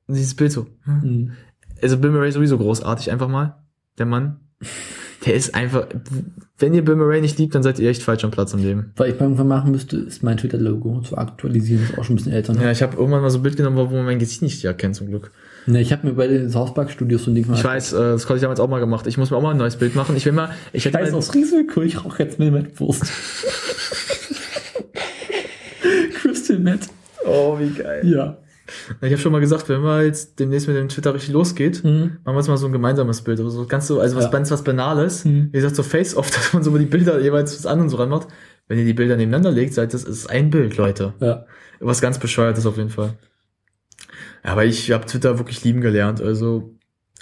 dieses 0.08 0.34
Bild 0.34 0.50
so. 0.50 0.66
Mhm. 0.84 1.32
Also 1.80 1.98
Bill 1.98 2.10
Murray 2.10 2.32
sowieso 2.32 2.58
großartig, 2.58 3.12
einfach 3.12 3.28
mal, 3.28 3.62
der 3.98 4.06
Mann. 4.06 4.40
Der 5.26 5.34
ist 5.34 5.54
einfach, 5.54 5.86
wenn 6.58 6.74
ihr 6.74 6.84
Bill 6.84 6.94
Murray 6.94 7.20
nicht 7.20 7.38
liebt, 7.38 7.54
dann 7.54 7.62
seid 7.64 7.78
ihr 7.80 7.90
echt 7.90 8.02
falsch 8.02 8.24
am 8.24 8.30
Platz 8.30 8.52
im 8.52 8.60
Leben. 8.62 8.92
Was 8.96 9.08
ich 9.08 9.14
mal 9.14 9.22
irgendwann 9.22 9.48
machen 9.48 9.72
müsste, 9.72 9.96
ist 9.96 10.22
mein 10.22 10.36
Twitter-Logo 10.36 11.00
zu 11.00 11.18
aktualisieren. 11.18 11.82
Ist 11.84 11.98
auch 11.98 12.04
schon 12.04 12.14
ein 12.14 12.16
bisschen 12.18 12.32
älter. 12.32 12.52
Ne? 12.54 12.62
Ja, 12.62 12.70
ich 12.70 12.82
habe 12.82 12.96
irgendwann 12.96 13.22
mal 13.22 13.30
so 13.30 13.38
ein 13.38 13.42
Bild 13.42 13.56
genommen, 13.56 13.76
wo 13.76 13.84
man 13.96 14.04
mein 14.04 14.20
Gesicht 14.20 14.42
nicht 14.42 14.64
erkennt, 14.64 14.94
zum 14.94 15.08
Glück. 15.08 15.32
Ne, 15.66 15.80
ich 15.80 15.92
habe 15.92 16.06
mir 16.06 16.12
bei 16.14 16.28
den 16.28 16.48
South 16.50 16.72
Park 16.72 16.90
Studios 16.90 17.24
so 17.24 17.30
ein 17.30 17.34
Ding 17.34 17.42
Ich 17.42 17.48
gemacht. 17.48 17.64
weiß, 17.64 17.92
äh, 17.94 17.96
das 17.96 18.26
konnte 18.26 18.38
ich 18.38 18.42
damals 18.42 18.60
auch 18.60 18.68
mal 18.68 18.78
gemacht. 18.78 19.06
Ich 19.08 19.18
muss 19.18 19.30
mir 19.30 19.36
auch 19.36 19.42
mal 19.42 19.50
ein 19.50 19.56
neues 19.56 19.76
Bild 19.76 19.94
machen. 19.96 20.16
Ich 20.16 20.24
will 20.24 20.32
mal, 20.32 20.50
ich 20.72 20.84
hätte 20.84 20.96
Scheiß 20.98 21.10
mal, 21.10 21.18
aus 21.18 21.34
Risiko, 21.34 21.82
ich 21.82 22.04
rauche 22.04 22.22
jetzt 22.22 22.38
mit 22.38 22.52
Mettwurst. 22.52 23.02
Crystal 26.14 26.58
Meth. 26.58 26.88
Oh, 27.26 27.58
wie 27.58 27.70
geil. 27.70 28.02
Ja. 28.04 28.38
Ich 29.00 29.10
habe 29.12 29.18
schon 29.18 29.32
mal 29.32 29.40
gesagt, 29.40 29.68
wenn 29.68 29.82
wir 29.82 30.04
jetzt 30.04 30.38
demnächst 30.38 30.68
mit 30.68 30.76
dem 30.76 30.88
Twitter 30.88 31.14
richtig 31.14 31.32
losgeht, 31.32 31.82
Mhm. 31.84 32.18
machen 32.24 32.34
wir 32.34 32.36
uns 32.36 32.48
mal 32.48 32.56
so 32.56 32.66
ein 32.66 32.72
gemeinsames 32.72 33.22
Bild. 33.22 33.38
Also 33.40 33.50
so 33.50 33.66
ganz 33.66 33.86
so, 33.86 34.00
also 34.00 34.16
was 34.16 34.24
Ja. 34.24 34.30
ganz 34.30 34.50
was 34.50 34.62
Banales. 34.64 35.24
Mhm. 35.24 35.48
Wie 35.52 35.56
gesagt, 35.58 35.76
so 35.76 35.82
Face-Off, 35.82 36.30
dass 36.34 36.52
man 36.52 36.62
so 36.62 36.76
die 36.76 36.84
Bilder 36.86 37.20
jeweils 37.20 37.56
was 37.56 37.66
an 37.66 37.80
und 37.80 37.88
so 37.88 37.96
ranmacht. 37.96 38.28
Wenn 38.68 38.78
ihr 38.78 38.84
die 38.84 38.92
Bilder 38.94 39.16
nebeneinander 39.16 39.50
legt, 39.50 39.72
seid 39.74 39.94
das 39.94 40.04
ist 40.04 40.28
ein 40.28 40.50
Bild, 40.50 40.76
Leute. 40.76 41.14
Ja. 41.20 41.46
Was 41.80 42.00
ganz 42.02 42.18
bescheuertes 42.18 42.66
auf 42.66 42.76
jeden 42.76 42.90
Fall. 42.90 43.14
Ja, 44.44 44.52
aber 44.52 44.64
ich 44.64 44.90
habe 44.92 45.06
Twitter 45.06 45.38
wirklich 45.38 45.64
lieben 45.64 45.80
gelernt. 45.80 46.20
Also 46.20 46.74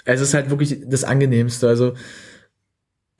es 0.05 0.19
ist 0.21 0.33
halt 0.33 0.49
wirklich 0.49 0.81
das 0.85 1.03
angenehmste. 1.03 1.67
Also 1.67 1.93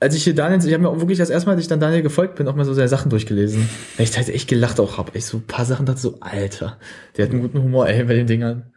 als 0.00 0.14
ich 0.14 0.24
hier 0.24 0.34
Daniel, 0.34 0.64
ich 0.64 0.72
habe 0.72 0.82
mir 0.82 0.88
auch 0.88 1.00
wirklich 1.00 1.18
das 1.18 1.30
erste 1.30 1.48
Mal, 1.48 1.54
als 1.54 1.62
ich 1.62 1.68
dann 1.68 1.80
Daniel 1.80 2.02
gefolgt 2.02 2.36
bin, 2.36 2.46
auch 2.46 2.54
mal 2.54 2.64
so 2.64 2.74
seine 2.74 2.88
Sachen 2.88 3.10
durchgelesen. 3.10 3.68
Weil 3.96 4.06
ich 4.06 4.16
halt 4.16 4.28
echt 4.28 4.48
gelacht 4.48 4.78
auch 4.78 4.96
hab. 4.98 5.14
Ich 5.16 5.26
so 5.26 5.38
ein 5.38 5.46
paar 5.46 5.64
Sachen 5.64 5.86
dachte 5.86 6.00
so, 6.00 6.18
Alter, 6.20 6.78
der 7.16 7.26
hat 7.26 7.32
einen 7.32 7.42
guten 7.42 7.62
Humor, 7.62 7.88
ey, 7.88 8.04
bei 8.04 8.14
den 8.14 8.26
Dingern. 8.26 8.72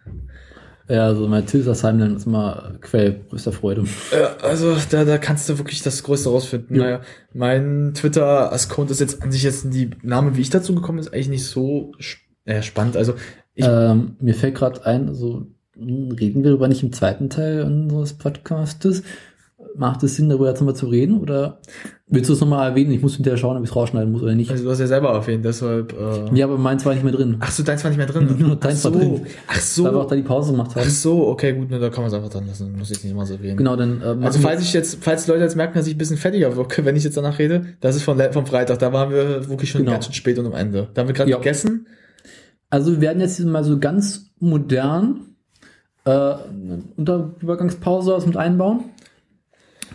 Ja, 0.89 1.05
also 1.05 1.27
mein 1.27 1.45
Tilsa 1.45 1.73
Timeline 1.73 2.15
ist 2.15 2.25
immer 2.25 2.73
Quell 2.81 3.21
größter 3.29 3.51
Freude. 3.51 3.85
Ja, 4.11 4.35
also 4.41 4.75
da, 4.89 5.05
da 5.05 5.17
kannst 5.17 5.47
du 5.47 5.57
wirklich 5.57 5.83
das 5.83 6.03
Größte 6.03 6.29
rausfinden. 6.29 6.75
Ja. 6.75 6.83
Naja, 6.83 7.01
mein 7.33 7.93
Twitter-Account 7.93 8.91
ist 8.91 8.99
jetzt 8.99 9.21
an 9.21 9.31
sich 9.31 9.43
jetzt 9.43 9.73
die 9.73 9.91
Name, 10.01 10.35
wie 10.35 10.41
ich 10.41 10.49
dazu 10.49 10.75
gekommen 10.75 10.97
bin, 10.97 11.05
ist 11.05 11.13
eigentlich 11.13 11.29
nicht 11.29 11.45
so 11.45 11.93
sp 12.01 12.19
äh, 12.45 12.61
spannend. 12.63 12.97
Also 12.97 13.13
ich, 13.53 13.65
Ähm, 13.65 14.15
mir 14.19 14.33
fällt 14.33 14.55
gerade 14.55 14.85
ein, 14.85 15.13
so 15.13 15.45
reden 15.77 16.43
wir 16.43 16.51
darüber 16.51 16.67
nicht 16.67 16.83
im 16.83 16.91
zweiten 16.91 17.29
Teil 17.29 17.63
unseres 17.63 18.13
Podcastes. 18.13 19.03
Macht 19.75 20.03
es 20.03 20.15
Sinn, 20.15 20.29
darüber 20.29 20.47
jetzt 20.49 20.59
nochmal 20.59 20.75
zu 20.75 20.87
reden? 20.87 21.19
Oder 21.19 21.59
willst 22.07 22.29
du 22.29 22.33
es 22.33 22.41
nochmal 22.41 22.69
erwähnen? 22.69 22.91
Ich 22.91 23.01
muss 23.01 23.15
hinterher 23.15 23.37
schauen, 23.37 23.55
ob 23.57 23.63
ich 23.63 23.69
es 23.69 23.75
rausschneiden 23.75 24.11
muss 24.11 24.21
oder 24.21 24.35
nicht. 24.35 24.51
also 24.51 24.63
du 24.63 24.69
hast 24.69 24.79
ja 24.79 24.87
selber 24.87 25.09
erwähnt, 25.11 25.45
deshalb. 25.45 25.93
Äh, 25.93 26.35
Ja, 26.37 26.45
aber 26.45 26.57
meins 26.57 26.85
war 26.85 26.93
nicht 26.93 27.03
mehr 27.03 27.13
drin. 27.13 27.37
Ach 27.39 27.51
so, 27.51 27.63
deins 27.63 27.83
war 27.83 27.89
nicht 27.91 27.97
mehr 27.97 28.05
drin. 28.07 28.35
Nur 28.39 28.55
deins 28.57 28.85
Ach 28.85 28.91
war 28.93 28.99
so. 29.01 29.09
drin. 29.15 29.21
Ach 29.47 29.55
Weil 29.55 29.93
wir 29.93 29.97
auch 29.99 30.03
so. 30.03 30.09
da 30.09 30.15
die 30.15 30.21
Pause 30.23 30.51
gemacht 30.51 30.71
Ach 30.73 30.79
haben. 30.81 30.89
so, 30.89 31.27
okay, 31.27 31.53
gut, 31.53 31.69
ne, 31.69 31.79
da 31.79 31.89
kann 31.89 32.03
man 32.03 32.07
es 32.09 32.13
einfach 32.13 32.29
dran 32.29 32.47
lassen. 32.47 32.75
Muss 32.77 32.91
ich 32.91 33.03
nicht 33.03 33.15
mal 33.15 33.25
so 33.25 33.35
reden. 33.35 33.57
Genau, 33.57 33.75
dann 33.75 34.01
äh, 34.01 34.25
Also 34.25 34.39
falls 34.39 34.61
ich 34.61 34.73
jetzt, 34.73 34.97
falls 35.01 35.25
die 35.25 35.31
Leute 35.31 35.43
jetzt 35.43 35.55
merken, 35.55 35.75
dass 35.77 35.87
ich 35.87 35.95
ein 35.95 35.97
bisschen 35.97 36.17
fettiger 36.17 36.55
wirke, 36.55 36.83
wenn 36.85 36.95
ich 36.95 37.03
jetzt 37.03 37.17
danach 37.17 37.39
rede, 37.39 37.65
das 37.79 37.95
ist 37.95 38.03
von, 38.03 38.19
vom 38.31 38.45
Freitag. 38.45 38.79
Da 38.79 38.91
waren 38.93 39.09
wir 39.11 39.47
wirklich 39.49 39.69
schon 39.69 39.81
Genau. 39.81 39.93
ganz 39.93 40.05
schön 40.05 40.13
spät 40.13 40.37
und 40.39 40.45
am 40.47 40.53
Ende. 40.53 40.89
Da 40.93 41.01
haben 41.01 41.07
wir 41.07 41.13
gerade 41.13 41.29
Ja. 41.31 41.37
gegessen. 41.37 41.87
Also 42.69 42.91
wir 42.93 43.01
werden 43.01 43.19
jetzt 43.19 43.39
mal 43.41 43.63
so 43.63 43.79
ganz 43.79 44.27
modern 44.39 45.21
äh, 46.03 46.09
eine 46.09 46.83
Unterübergangspause 46.97 48.15
aus 48.15 48.25
mit 48.25 48.35
einbauen. 48.37 48.85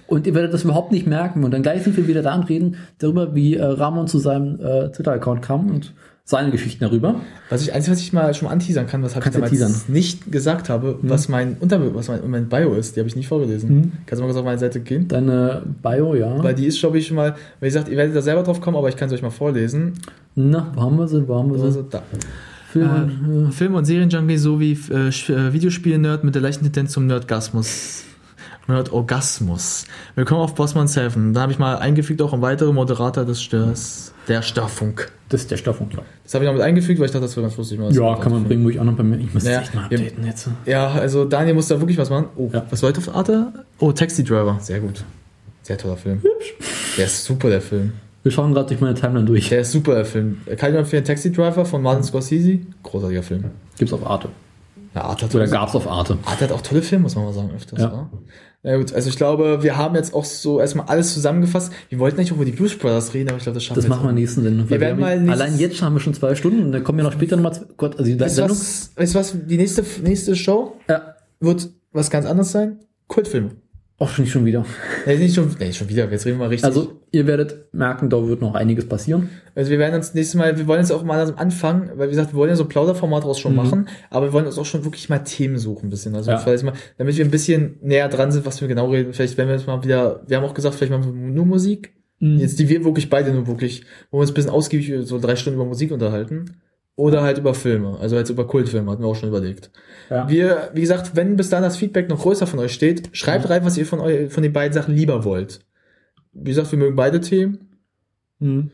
Und 0.08 0.26
ihr 0.26 0.34
werdet 0.34 0.54
das 0.54 0.64
überhaupt 0.64 0.92
nicht 0.92 1.06
merken. 1.06 1.42
Und 1.44 1.50
dann 1.52 1.62
gleich 1.62 1.82
sind 1.82 1.96
wir 1.96 2.06
wieder 2.06 2.22
da 2.22 2.34
und 2.34 2.48
reden 2.48 2.76
darüber, 2.98 3.34
wie 3.34 3.56
äh, 3.56 3.64
Ramon 3.64 4.06
zu 4.06 4.18
seinem 4.18 4.60
äh, 4.60 4.90
Twitter-Account 4.90 5.42
kam 5.42 5.68
und 5.70 5.92
seine 6.28 6.50
Geschichten 6.50 6.82
darüber. 6.84 7.16
Was 7.50 7.62
ich, 7.62 7.72
einzige, 7.72 7.92
was 7.92 8.00
ich 8.02 8.12
mal 8.12 8.34
schon 8.34 8.46
mal 8.48 8.52
anteasern 8.52 8.86
kann, 8.88 9.00
was 9.02 9.12
ich 9.14 9.20
Kannst 9.20 9.36
du 9.36 9.40
damals 9.42 9.52
teasern. 9.52 9.72
nicht 9.88 10.32
gesagt 10.32 10.68
habe, 10.68 10.98
was 11.02 11.28
mein 11.28 11.56
Unter 11.60 11.94
was 11.94 12.08
mein, 12.08 12.28
mein 12.28 12.48
Bio 12.48 12.74
ist, 12.74 12.96
die 12.96 13.00
habe 13.00 13.08
ich 13.08 13.14
nicht 13.14 13.28
vorgelesen. 13.28 13.92
Kannst 14.06 14.18
du 14.18 14.22
mal 14.24 14.28
kurz 14.28 14.38
auf 14.38 14.44
meine 14.44 14.58
Seite 14.58 14.80
gehen? 14.80 15.06
Deine 15.06 15.62
Bio, 15.82 16.14
ja. 16.16 16.42
Weil 16.42 16.54
die 16.54 16.66
ist, 16.66 16.80
glaube 16.80 16.98
ich, 16.98 17.06
schon 17.06 17.16
mal, 17.16 17.36
wie 17.60 17.66
gesagt, 17.66 17.88
ihr 17.88 17.96
werdet 17.96 18.16
da 18.16 18.22
selber 18.22 18.42
drauf 18.42 18.60
kommen, 18.60 18.76
aber 18.76 18.88
ich 18.88 18.96
kann 18.96 19.06
es 19.08 19.14
euch 19.14 19.22
mal 19.22 19.30
vorlesen. 19.30 19.92
Na, 20.34 20.72
wo 20.74 20.82
haben 20.82 20.96
wir 20.98 21.06
sie? 21.06 21.26
Wo 21.28 21.36
haben 21.36 21.50
wir 21.52 21.58
sie? 21.58 21.64
Also 21.66 21.82
da. 21.82 22.02
Film, 22.72 23.46
Äh, 23.48 23.52
Film- 23.52 23.74
und 23.76 23.84
Serienjunkie 23.84 24.36
sowie 24.36 24.76
äh, 24.90 25.08
äh, 25.08 25.52
Videospiel-Nerd 25.52 26.24
mit 26.24 26.34
der 26.34 26.42
leichten 26.42 26.64
Tendenz 26.64 26.90
zum 26.92 27.06
Nerdgasmus. 27.06 28.02
Nerdorgasmus. 28.68 29.84
Willkommen 30.16 30.40
auf 30.40 30.55
Bossman's 30.55 30.97
Heaven. 30.97 31.32
Da 31.32 31.43
habe 31.43 31.52
ich 31.52 31.59
mal 31.59 31.76
eingefügt 31.76 32.20
auch 32.20 32.32
ein 32.32 32.43
weiterer 32.43 32.72
Moderator 32.72 33.24
des 33.24 33.40
Störs, 33.40 34.12
der 34.26 34.43
Störfunk. 34.43 35.12
das 35.28 35.43
ist 35.43 35.51
der 35.52 35.56
Stoffung, 35.56 35.88
klar. 35.88 36.05
Das 36.24 36.34
habe 36.34 36.44
ich 36.44 36.48
noch 36.48 36.55
mit 36.55 36.62
eingefügt, 36.62 36.98
weil 36.98 37.06
ich 37.06 37.12
dachte, 37.12 37.26
das 37.26 37.36
wäre 37.36 37.47
ganz 37.47 37.56
lustig. 37.56 37.78
mal 37.78 37.93
Ja, 37.94 38.16
kann 38.16 38.32
man 38.32 38.44
bringen, 38.44 38.64
ruhig 38.64 38.80
auch 38.80 38.84
noch 38.84 38.94
bei 38.97 39.05
mir. 39.05 39.18
Ich 39.18 39.32
muss 39.32 39.44
Ja, 39.44 39.60
echt 39.60 39.74
mal 39.74 39.84
updaten 39.84 40.26
jetzt. 40.26 40.48
Ja, 40.64 40.88
also 40.88 41.24
Daniel 41.24 41.55
muss 41.55 41.68
da 41.68 41.78
wirklich 41.80 41.97
was 41.98 42.10
machen. 42.10 42.26
Oh, 42.36 42.51
Ja. 42.52 42.66
was 42.68 42.82
läuft 42.82 42.98
auf 42.98 43.14
Arte? 43.14 43.52
Oh, 43.78 43.93
Taxi 43.93 44.24
Driver. 44.24 44.59
Sehr 44.60 44.80
gut. 44.80 45.05
Sehr 45.62 45.78
toller 45.78 45.97
Film. 45.97 46.22
Der 46.97 47.05
ist 47.06 47.24
super, 47.24 47.48
der 47.51 47.60
Film. 47.60 47.93
Wir 48.24 48.32
schauen 48.32 48.52
gerade 48.52 48.66
durch 48.68 48.80
meine 48.80 48.94
Timeline 48.94 49.24
durch. 49.26 49.48
Der 49.48 49.60
ist 49.60 49.70
super, 49.70 49.94
der 49.94 50.05
Film. 50.05 50.40
Kann 50.47 50.70
ich 50.70 50.72
nur 50.72 50.80
empfehlen, 50.80 51.05
Taxi 51.05 51.30
Driver 51.30 51.64
von 51.64 51.82
Martin 51.82 52.02
Scorsese. 52.02 52.59
Großartiger 52.82 53.22
Film. 53.22 53.44
Gibt's 53.78 53.93
auf 53.93 54.05
Arte. 54.05 54.28
Ja, 54.94 55.02
Arte 55.02 55.26
Oder 55.36 55.47
gab's 55.47 55.74
auf 55.74 55.86
Arte. 55.88 56.16
Arte 56.24 56.44
hat 56.44 56.52
auch 56.52 56.62
tolle 56.62 56.80
Filme, 56.82 57.02
muss 57.02 57.14
man 57.14 57.26
mal 57.26 57.32
sagen, 57.34 57.51
öfters. 57.55 57.80
Ja. 57.80 58.09
Ja. 58.66 58.76
Gut, 58.78 58.93
also 58.93 59.09
ich 59.09 59.16
glaube, 59.16 59.62
wir 59.62 59.76
haben 59.76 59.94
jetzt 59.94 60.12
auch 60.12 60.24
so 60.24 60.59
erstmal 60.60 60.86
alles 60.86 61.14
zusammengefasst. 61.14 61.72
Wir 61.88 62.01
wollten 62.01 62.18
nicht 62.18 62.32
über 62.32 62.44
die 62.44 62.51
Blues 62.51 62.76
Brothers 62.76 63.14
reden, 63.14 63.28
aber 63.28 63.38
ich 63.38 63.44
glaube, 63.44 63.55
das 63.55 63.62
schaffen 63.64 63.76
Das 63.76 63.84
wir 63.84 63.90
machen 63.90 64.09
wir 64.09 64.12
nächsten 64.12 64.43
Sendung. 64.43 64.68
weil 64.68 64.80
werden 64.80 64.98
mal 65.01 65.30
allein 65.30 65.56
jetzt 65.59 65.80
haben 65.80 65.94
wir 65.94 66.01
schon 66.01 66.14
zwei 66.14 66.34
Stunden 66.34 66.64
und 66.64 66.72
dann 66.72 66.82
kommen 66.82 66.98
ja 66.98 67.05
noch 67.05 67.12
später 67.12 67.36
nochmal. 67.36 67.52
Gott, 67.76 67.97
also 67.97 68.10
die 68.10 68.18
Weißt 68.18 68.36
du 68.38 68.43
Sendung. 68.43 68.56
was, 68.56 68.90
weißt 68.97 69.14
du 69.14 69.18
was, 69.20 69.34
die 69.47 69.56
nächste, 69.56 69.84
nächste 70.02 70.34
Show 70.34 70.76
Ja, 70.88 71.14
wird 71.38 71.70
was 71.93 72.10
ganz 72.10 72.26
anderes 72.26 72.51
sein? 72.51 72.80
Kultfilme. 73.06 73.52
Auch 73.98 74.10
schon 74.10 74.24
nicht 74.24 74.32
schon 74.32 74.44
wieder. 74.44 74.64
Nee, 75.06 75.16
nicht 75.16 75.35
schon, 75.35 75.55
nee, 75.59 75.73
schon 75.73 75.89
wieder, 75.89 76.10
jetzt 76.10 76.27
reden 76.27 76.36
wir 76.39 76.44
mal 76.44 76.48
richtig. 76.51 76.66
Also 76.66 77.01
ihr 77.12 77.27
werdet 77.27 77.73
merken, 77.73 78.10
da 78.10 78.28
wird 78.28 78.43
noch 78.43 78.55
einiges 78.55 78.86
passieren. 78.86 79.31
Also 79.55 79.70
wir 79.70 79.78
werden 79.78 79.94
uns 79.94 80.12
nächstes 80.12 80.35
Mal, 80.35 80.59
wir 80.59 80.66
wollen 80.66 80.81
jetzt 80.81 80.90
auch 80.93 81.02
mal 81.02 81.18
am 81.20 81.36
Anfang, 81.36 81.90
weil 81.97 82.09
wie 82.09 82.10
gesagt, 82.10 82.32
wir 82.32 82.39
wollen 82.39 82.51
ja 82.51 82.56
so 82.56 82.66
Plauderformat 82.66 83.24
draus 83.24 83.39
schon 83.39 83.55
machen, 83.55 83.89
aber 84.10 84.27
wir 84.27 84.32
wollen 84.35 84.44
uns 84.47 84.59
auch 84.59 84.66
schon 84.66 84.85
wirklich 84.85 85.09
mal 85.09 85.20
Themen 85.20 85.56
suchen 85.56 85.86
ein 85.86 85.90
bisschen. 85.90 86.14
Also 86.14 86.31
Ja. 86.31 86.39
vielleicht 86.39 86.64
mal, 86.64 86.74
damit 86.98 87.16
wir 87.16 87.24
ein 87.24 87.31
bisschen 87.31 87.77
näher 87.81 88.09
dran 88.09 88.32
sind, 88.32 88.44
was 88.44 88.60
wir 88.60 88.68
genau 88.68 88.90
reden. 88.90 89.14
Vielleicht 89.14 89.39
werden 89.39 89.48
wir 89.48 89.56
jetzt 89.56 89.66
mal 89.66 89.82
wieder, 89.82 90.23
wir 90.27 90.36
haben 90.36 90.44
auch 90.44 90.55
gesagt, 90.55 90.74
vielleicht 90.74 90.93
machen 90.93 91.05
wir 91.05 91.32
nur 91.32 91.47
Musik. 91.47 91.94
Jetzt 92.18 92.59
die 92.59 92.68
wir 92.70 92.82
wirklich 92.82 93.10
beide 93.10 93.31
nur 93.31 93.47
wirklich, 93.47 93.85
wo 94.10 94.16
wir 94.18 94.23
uns 94.23 94.31
ein 94.31 94.35
bisschen 94.35 94.51
ausgiebig 94.51 94.90
so 95.06 95.18
drei 95.18 95.36
Stunden 95.36 95.59
über 95.59 95.68
Musik 95.68 95.90
unterhalten. 95.93 96.56
Oder 96.98 97.23
halt 97.23 97.36
über 97.39 97.52
Filme, 97.52 97.98
also 98.01 98.16
jetzt 98.16 98.31
über 98.31 98.47
Kultfilme, 98.47 98.90
hatten 98.90 99.02
wir 99.02 99.09
auch 99.09 99.14
schon 99.16 99.28
überlegt. 99.28 99.70
Ja. 100.09 100.28
Wir, 100.31 100.70
wie 100.73 100.81
gesagt, 100.81 101.14
wenn 101.14 101.36
bis 101.36 101.51
dann 101.51 101.62
das 101.62 101.77
Feedback 101.77 102.09
noch 102.09 102.23
größer 102.23 102.47
von 102.47 102.59
euch 102.59 102.73
steht, 102.73 103.10
schreibt 103.12 103.51
rein, 103.51 103.64
was 103.66 103.77
ihr 103.77 103.85
von, 103.85 104.01
eu 104.01 104.31
von 104.31 104.43
den 104.43 104.52
beiden 104.55 104.73
Sachen 104.73 104.94
lieber 104.94 105.24
wollt. 105.24 105.60
Wie 106.32 106.51
gesagt, 106.51 106.73
wir 106.73 106.78
mögen 106.78 106.97
beide 106.97 107.20
Themen 107.20 107.59
Mhm. 108.39 108.70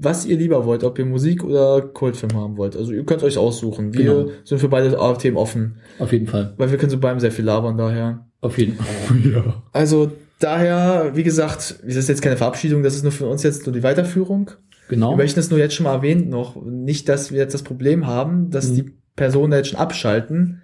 was 0.00 0.26
ihr 0.26 0.36
lieber 0.36 0.64
wollt, 0.66 0.84
ob 0.84 0.98
ihr 0.98 1.04
Musik 1.06 1.42
oder 1.42 1.80
Kultfilm 1.82 2.32
haben 2.34 2.56
wollt. 2.56 2.76
Also 2.76 2.92
ihr 2.92 3.04
könnt 3.04 3.22
euch 3.22 3.36
aussuchen. 3.38 3.92
Wir 3.94 4.04
Genau. 4.04 4.30
sind 4.44 4.58
für 4.58 4.68
beide 4.68 4.96
Themen 5.18 5.36
offen, 5.36 5.76
Auf 5.98 6.12
jeden 6.12 6.26
Fall. 6.28 6.54
weil 6.56 6.70
wir 6.70 6.78
können 6.78 6.90
so 6.90 6.98
beim 6.98 7.18
sehr 7.20 7.32
viel 7.32 7.44
labern 7.46 7.76
daher. 7.76 8.26
Auf 8.40 8.56
jeden 8.58 8.76
Fall. 8.76 8.86
Ja. 9.32 9.62
Also 9.72 10.12
daher, 10.38 11.12
wie 11.14 11.24
gesagt, 11.24 11.80
das 11.84 11.96
ist 11.96 12.08
jetzt 12.08 12.22
keine 12.22 12.36
Verabschiedung, 12.36 12.82
das 12.82 12.94
ist 12.94 13.02
nur 13.02 13.12
für 13.12 13.26
uns 13.26 13.42
jetzt 13.42 13.66
nur 13.66 13.72
die 13.74 13.82
Weiterführung. 13.82 14.50
Genau. 14.88 15.10
Wir 15.12 15.16
möchten 15.16 15.40
es 15.40 15.50
nur 15.50 15.58
jetzt 15.58 15.74
schon 15.74 15.84
mal 15.84 15.94
erwähnen 15.94 16.28
noch, 16.30 16.56
nicht, 16.64 17.08
dass 17.08 17.30
wir 17.30 17.38
jetzt 17.38 17.54
das 17.54 17.62
Problem 17.62 18.06
haben, 18.06 18.50
dass 18.50 18.70
Mhm. 18.70 18.74
die 18.74 18.92
Personen 19.16 19.50
da 19.50 19.58
jetzt 19.58 19.68
schon 19.70 19.78
abschalten. 19.80 20.62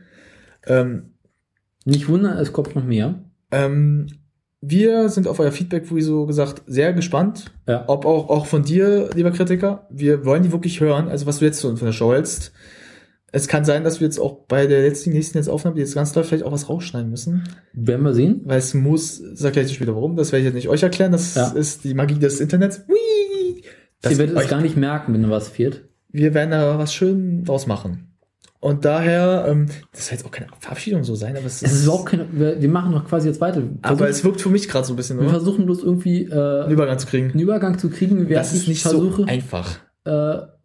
Ähm, 0.66 1.10
Nicht 1.84 2.08
wundern, 2.08 2.38
es 2.38 2.52
kommt 2.52 2.74
noch 2.74 2.84
mehr. 2.84 3.22
ähm, 3.50 4.06
wir 4.66 5.10
sind 5.10 5.28
auf 5.28 5.40
euer 5.40 5.52
Feedback, 5.52 5.94
wie 5.94 6.00
so 6.00 6.24
gesagt, 6.24 6.62
sehr 6.66 6.94
gespannt. 6.94 7.52
Ja. 7.68 7.84
Ob 7.86 8.06
auch, 8.06 8.30
auch 8.30 8.46
von 8.46 8.62
dir, 8.62 9.10
lieber 9.14 9.30
Kritiker. 9.30 9.86
Wir 9.90 10.24
wollen 10.24 10.42
die 10.42 10.52
wirklich 10.52 10.80
hören, 10.80 11.08
also 11.08 11.26
was 11.26 11.40
du 11.40 11.44
jetzt 11.44 11.60
so 11.60 11.76
von 11.76 11.84
der 11.84 11.92
Show 11.92 12.14
hältst. 12.14 12.52
Es 13.30 13.46
kann 13.46 13.66
sein, 13.66 13.84
dass 13.84 14.00
wir 14.00 14.06
jetzt 14.06 14.18
auch 14.18 14.46
bei 14.46 14.66
der 14.66 14.80
letzten, 14.80 15.10
nächsten 15.10 15.36
jetzt 15.36 15.48
Aufnahme, 15.48 15.74
die 15.76 15.82
jetzt 15.82 15.94
ganz 15.94 16.12
toll, 16.12 16.24
vielleicht 16.24 16.44
auch 16.44 16.52
was 16.52 16.70
rausschneiden 16.70 17.10
müssen. 17.10 17.42
Werden 17.74 18.02
wir 18.06 18.14
sehen. 18.14 18.40
Weil 18.44 18.56
es 18.58 18.72
muss, 18.72 19.18
sag 19.34 19.52
gleich 19.52 19.70
später 19.74 19.94
warum, 19.94 20.16
das 20.16 20.32
werde 20.32 20.40
ich 20.40 20.44
jetzt 20.46 20.54
nicht 20.54 20.68
euch 20.70 20.82
erklären, 20.82 21.12
das 21.12 21.34
Ja. 21.34 21.48
ist 21.48 21.84
die 21.84 21.92
Magie 21.92 22.18
des 22.18 22.40
Internets. 22.40 22.84
Whee! 22.88 23.62
Ihr 24.10 24.18
werdet 24.18 24.36
es 24.38 24.48
gar 24.48 24.60
nicht 24.60 24.76
merken, 24.76 25.14
wenn 25.14 25.28
was 25.30 25.48
fehlt. 25.48 25.84
wir 26.10 26.34
werden 26.34 26.50
da 26.50 26.78
was 26.78 26.92
schön 26.94 27.44
draus 27.44 27.66
machen. 27.66 28.08
Und 28.60 28.86
daher, 28.86 29.44
ähm, 29.46 29.66
das 29.92 30.06
soll 30.06 30.16
jetzt 30.16 30.24
auch 30.24 30.30
keine 30.30 30.46
Verabschiedung 30.58 31.04
so 31.04 31.14
sein, 31.14 31.36
aber 31.36 31.44
es, 31.46 31.62
Es 31.62 31.72
ist 31.72 31.84
überhaupt 31.84 32.06
keine. 32.06 32.26
Wir, 32.32 32.62
wir 32.62 32.68
machen 32.70 32.92
doch 32.92 33.04
quasi 33.04 33.28
jetzt 33.28 33.40
weiter. 33.42 33.60
Wir 33.62 33.68
aber 33.82 33.96
versuchen- 33.98 34.10
es 34.10 34.24
wirkt 34.24 34.40
für 34.40 34.48
mich 34.48 34.68
gerade 34.68 34.86
so 34.86 34.94
ein 34.94 34.96
bisschen, 34.96 35.18
wir 35.18 35.24
oder? 35.24 35.32
versuchen 35.34 35.66
bloß 35.66 35.82
irgendwie 35.82 36.22
äh, 36.24 36.62
einen 36.62 36.72
Übergang 36.72 36.98
zu 36.98 37.06
kriegen. 37.06 37.30
einen 37.32 37.40
Übergang 37.40 37.78
zu 37.78 37.90
kriegen, 37.90 38.16
während 38.20 38.32
Das 38.36 38.54
ist 38.54 38.62
ich 38.62 38.68
nicht 38.68 38.82
versuche, 38.82 39.22
so 39.22 39.24
einfach. 39.28 39.80
äh, 40.04 40.10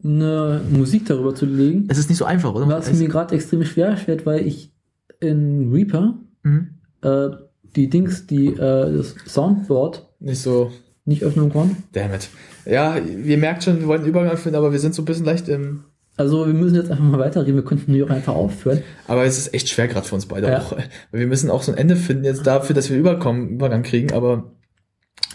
eine 0.01 0.61
Musik 0.71 1.07
darüber 1.07 1.35
zu 1.35 1.45
legen. 1.45 1.87
Es 1.89 1.97
ist 1.97 2.07
nicht 2.07 2.17
so 2.19 2.23
einfach, 2.25 2.53
oder? 2.53 2.69
Was 2.69 2.93
mir 2.93 3.09
gerade 3.09 3.35
extrem 3.35 3.65
schwer 3.65 3.97
fällt, 3.97 4.25
weil 4.25 4.47
ich 4.47 4.71
in 5.19 5.69
Reaper 5.73 6.15
Mhm. 6.43 6.69
äh, 7.01 7.27
die 7.75 7.89
Dings, 7.89 8.25
die 8.27 8.47
äh, 8.47 8.55
das 8.97 9.13
Soundboard 9.27 10.07
Nicht 10.21 10.41
so, 10.41 10.71
nicht 11.09 11.23
öffnen 11.23 11.51
konnte. 11.51 11.75
damn 11.93 12.13
it. 12.13 12.29
Ja, 12.65 12.97
ihr 12.97 13.37
merkt 13.37 13.63
schon, 13.63 13.79
wir 13.79 13.87
wollten 13.87 14.03
einen 14.03 14.11
Übergang 14.11 14.37
finden, 14.37 14.55
aber 14.57 14.71
wir 14.71 14.79
sind 14.79 14.95
so 14.95 15.01
ein 15.01 15.05
bisschen 15.05 15.25
leicht 15.25 15.49
im. 15.49 15.83
Also 16.17 16.45
wir 16.45 16.53
müssen 16.53 16.75
jetzt 16.75 16.91
einfach 16.91 17.03
mal 17.03 17.19
weiterreden. 17.19 17.55
Wir 17.55 17.63
könnten 17.63 17.93
hier 17.93 18.05
auch 18.05 18.09
einfach 18.09 18.35
aufhören. 18.35 18.81
Aber 19.07 19.23
es 19.25 19.37
ist 19.37 19.53
echt 19.53 19.69
schwer 19.69 19.87
gerade 19.87 20.05
für 20.07 20.15
uns 20.15 20.25
beide 20.25 20.47
Ja. 20.49 20.59
auch. 20.59 20.75
Wir 21.11 21.27
müssen 21.27 21.49
auch 21.49 21.63
so 21.63 21.71
ein 21.71 21.77
Ende 21.77 21.95
finden 21.95 22.25
jetzt 22.25 22.45
dafür, 22.45 22.73
dass 22.75 22.89
wir 22.89 22.97
überkommen, 22.97 23.49
Übergang 23.49 23.83
kriegen, 23.83 24.11
aber 24.11 24.51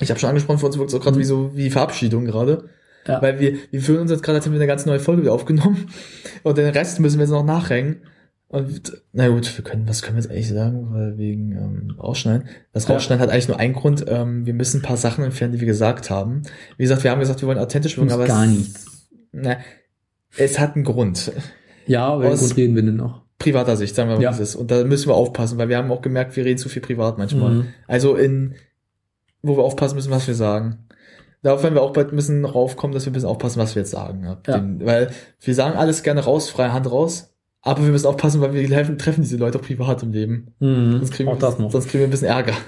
ich 0.01 0.11
habe 0.11 0.21
schon 0.21 0.29
angesprochen, 0.29 0.59
für 0.59 0.67
uns 0.67 0.77
wirkt 0.79 0.91
es 0.91 0.95
auch 0.95 1.01
gerade 1.03 1.17
Mhm. 1.17 1.21
wie 1.21 1.25
so 1.25 1.51
wie 1.55 1.71
Verabschiedung 1.71 2.25
gerade. 2.27 2.69
Ja. 3.07 3.21
Weil 3.23 3.39
wir, 3.41 3.55
wir 3.71 3.81
fühlen 3.81 4.01
uns 4.01 4.11
jetzt 4.11 4.23
gerade, 4.23 4.37
als 4.37 4.45
hätten 4.47 4.55
wir 4.55 4.61
eine 4.61 4.67
ganz 4.67 4.87
neue 4.87 5.01
Folge 5.01 5.23
wieder 5.23 5.33
aufgenommen. 5.33 5.87
Und 6.43 6.59
den 6.59 6.69
Rest 6.71 7.01
müssen 7.01 7.19
wir 7.19 7.25
jetzt 7.25 7.33
noch 7.33 7.45
nachhängen. 7.45 8.03
Und 8.55 9.03
na 9.13 9.29
gut, 9.29 9.57
wir 9.57 9.65
können, 9.65 9.89
was 9.89 10.03
können 10.03 10.17
wir 10.17 10.23
jetzt 10.23 10.31
eigentlich 10.31 10.49
sagen? 10.49 10.89
Weil 10.93 11.19
wegen 11.19 11.53
ähm, 11.53 11.97
Rausschneiden. 11.99 12.49
Das 12.73 12.87
Ja. 12.87 12.99
Hat 13.19 13.29
eigentlich 13.31 13.49
nur 13.49 13.59
einen 13.59 13.75
Grund. 13.75 14.05
Ähm, 14.09 14.47
wir 14.47 14.55
müssen 14.55 14.79
ein 14.79 14.83
paar 14.83 14.97
Sachen 14.97 15.25
entfernen, 15.25 15.55
die 15.55 15.61
wir 15.61 15.67
gesagt 15.67 16.09
haben. 16.11 16.43
Wie 16.77 16.85
gesagt, 16.85 17.03
wir 17.05 17.11
haben 17.11 17.21
gesagt, 17.21 17.41
wir 17.43 17.49
wollen 17.49 17.59
authentisch 17.59 17.97
wirken, 17.97 18.13
aber 18.13 18.27
gar 18.27 18.45
es, 18.45 18.51
nichts. 18.51 18.87
Na, 19.33 19.57
es 20.37 20.59
hat 20.59 20.77
einen 20.77 20.85
Grund. 20.85 21.33
Ja, 21.87 22.07
aber 22.07 22.29
Aus- 22.29 22.57
reden 22.57 22.75
wir 22.77 22.83
denn 22.83 22.97
noch. 22.97 23.23
Privater 23.39 23.77
Sicht, 23.77 23.95
sagen 23.97 24.09
wir 24.09 24.17
mal, 24.17 24.23
Ja. 24.23 24.31
ist. 24.31 24.55
Und 24.55 24.71
da 24.71 24.85
müssen 24.85 25.09
wir 25.09 25.15
aufpassen, 25.15 25.59
weil 25.59 25.69
wir 25.69 25.77
haben 25.77 25.91
auch 25.91 26.01
gemerkt, 26.01 26.37
wir 26.37 26.45
reden 26.45 26.59
zu 26.59 26.69
viel 26.69 26.81
privat 26.81 27.19
manchmal. 27.19 27.53
Mhm. 27.55 27.67
Also 27.89 28.15
in, 28.15 28.55
wo 29.43 29.57
wir 29.57 29.65
aufpassen 29.65 29.97
müssen, 29.97 30.11
was 30.13 30.27
wir 30.29 30.35
sagen. 30.35 30.79
Darauf 31.43 31.63
werden 31.63 31.75
wir 31.75 31.83
auch 31.83 31.93
bald 31.93 32.11
ein 32.13 32.17
bisschen 32.17 32.45
raufkommen, 32.45 32.95
dass 32.95 33.05
wir 33.05 33.11
ein 33.11 33.15
bisschen 33.15 33.29
aufpassen, 33.29 33.59
was 33.59 33.75
wir 33.75 33.83
jetzt 33.83 33.91
sagen. 33.91 34.23
Ja. 34.25 34.37
dem- 34.37 34.81
weil 34.87 35.11
wir 35.41 35.55
sagen 35.55 35.77
alles 35.77 36.03
gerne 36.05 36.21
raus, 36.25 36.49
freie 36.49 36.73
Hand 36.73 36.91
raus. 36.91 37.34
Aber 37.65 37.83
wir 37.83 37.91
müssen 37.91 38.07
aufpassen, 38.07 38.41
weil 38.43 38.53
wir 38.53 38.69
helfen, 38.69 38.99
treffen 38.99 39.23
diese 39.23 39.39
Leute 39.39 39.59
auch 39.59 39.63
privat 39.63 40.03
im 40.03 40.13
Leben. 40.13 40.49
Mhm. 40.61 40.93
Sonst 40.99 41.13
kriegen, 41.13 41.29
Auch 41.31 41.37
wir, 41.37 41.41
das 41.41 41.59
noch. 41.59 41.73
sonst 41.73 41.89
kriegen 41.89 42.01
wir 42.01 42.09
ein 42.09 42.11
bisschen 42.11 42.29
Ärger. 42.29 42.55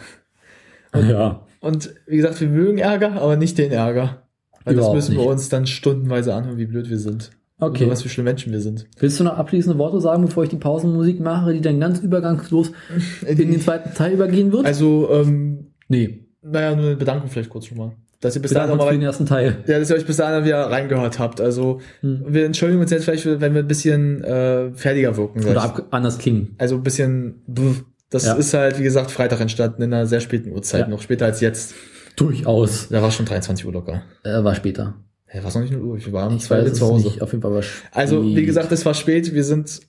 Ja. 0.94 1.44
Und 1.60 1.92
wie 2.06 2.16
gesagt, 2.16 2.40
wir 2.40 2.48
mögen 2.48 2.78
Ärger, 2.78 3.20
aber 3.20 3.36
nicht 3.36 3.58
den 3.58 3.70
Ärger. 3.70 4.22
Weil 4.64 4.74
das 4.74 4.82
Überhaupt 4.82 4.96
müssen 4.96 5.12
wir 5.12 5.18
nicht. 5.20 5.28
uns 5.28 5.48
dann 5.50 5.66
stundenweise 5.66 6.32
anhören, 6.32 6.56
wie 6.56 6.64
blöd 6.64 6.88
wir 6.88 6.98
sind. 6.98 7.32
Okay. 7.58 7.84
Und 7.84 7.90
was 7.90 8.00
für 8.00 8.08
schlimme 8.08 8.30
Menschen 8.30 8.50
wir 8.50 8.60
sind. 8.60 8.86
Willst 8.98 9.20
du 9.20 9.24
noch 9.24 9.36
abschließende 9.36 9.78
Worte 9.78 10.00
sagen, 10.00 10.24
bevor 10.24 10.44
ich 10.44 10.48
die 10.48 10.56
Pausenmusik 10.56 11.20
mache, 11.20 11.52
die 11.52 11.60
dann 11.60 11.80
ganz 11.80 11.98
übergangslos 11.98 12.72
in 13.26 13.36
den 13.36 13.60
zweiten 13.60 13.94
Teil 13.94 14.14
übergehen 14.14 14.52
wird? 14.52 14.64
Also, 14.64 15.10
ähm, 15.10 15.66
nee. 15.88 16.26
naja, 16.40 16.74
nur 16.74 16.86
eine 16.86 16.96
Bedankung 16.96 17.28
vielleicht 17.28 17.50
kurz 17.50 17.66
schon 17.66 17.76
mal. 17.76 17.92
Dass 18.20 18.34
ihr 18.34 18.42
bis 18.42 18.52
dahin 18.52 18.68
danken 18.70 18.78
noch 18.78 18.84
uns 18.86 18.90
für 18.90 18.94
mal 18.94 18.98
den 19.00 19.06
ersten 19.06 19.26
Teil. 19.26 19.56
Ja, 19.66 19.78
dass 19.78 19.90
ihr 19.90 19.96
euch 19.96 20.06
bis 20.06 20.16
dahin 20.16 20.44
wieder 20.44 20.70
reingehört 20.70 21.18
habt. 21.18 21.40
Also 21.40 21.80
Hm. 22.00 22.24
wir 22.28 22.46
entschuldigen 22.46 22.80
uns 22.80 22.90
jetzt 22.90 23.04
vielleicht, 23.04 23.26
wenn 23.26 23.54
wir 23.54 23.62
ein 23.62 23.68
bisschen 23.68 24.24
äh, 24.24 24.72
fertiger 24.74 25.16
wirken. 25.16 25.44
Oder 25.44 25.62
ab, 25.62 25.86
anders 25.90 26.18
klingen. 26.18 26.54
also 26.58 26.76
ein 26.76 26.82
bisschen. 26.82 27.42
pff, 27.54 27.84
Das 28.10 28.24
Ja. 28.24 28.34
ist 28.34 28.54
halt, 28.54 28.78
wie 28.78 28.84
gesagt, 28.84 29.10
Freitag 29.10 29.40
entstanden 29.40 29.82
in 29.82 29.92
einer 29.92 30.06
sehr 30.06 30.20
späten 30.20 30.52
Uhrzeit, 30.52 30.82
Ja. 30.82 30.88
noch 30.88 31.02
später 31.02 31.26
als 31.26 31.40
jetzt. 31.40 31.74
Durchaus. 32.16 32.88
Da 32.88 33.02
war 33.02 33.10
schon 33.10 33.26
23 33.26 33.66
Uhr 33.66 33.72
locker. 33.72 34.02
Äh, 34.24 34.42
war 34.42 34.54
später. 34.54 34.94
Hey, 35.26 35.42
war 35.42 35.48
es 35.48 35.54
noch 35.54 35.62
nicht 35.62 35.72
0 35.72 35.82
Uhr? 35.82 35.98
Wir 36.04 36.12
waren 36.12 36.30
um 36.30 36.36
Ich 36.36 36.44
zwei 36.44 36.62
Uhr 36.62 36.72
zu 36.72 36.86
Hause. 36.86 37.04
nicht. 37.08 37.20
Auf 37.20 37.32
jeden 37.32 37.42
Fall 37.42 37.52
war 37.52 37.62
spät. 37.62 37.90
Also, 37.92 38.24
wie 38.24 38.46
gesagt, 38.46 38.72
es 38.72 38.86
war 38.86 38.94
spät. 38.94 39.34
Wir 39.34 39.44
sind, 39.44 39.80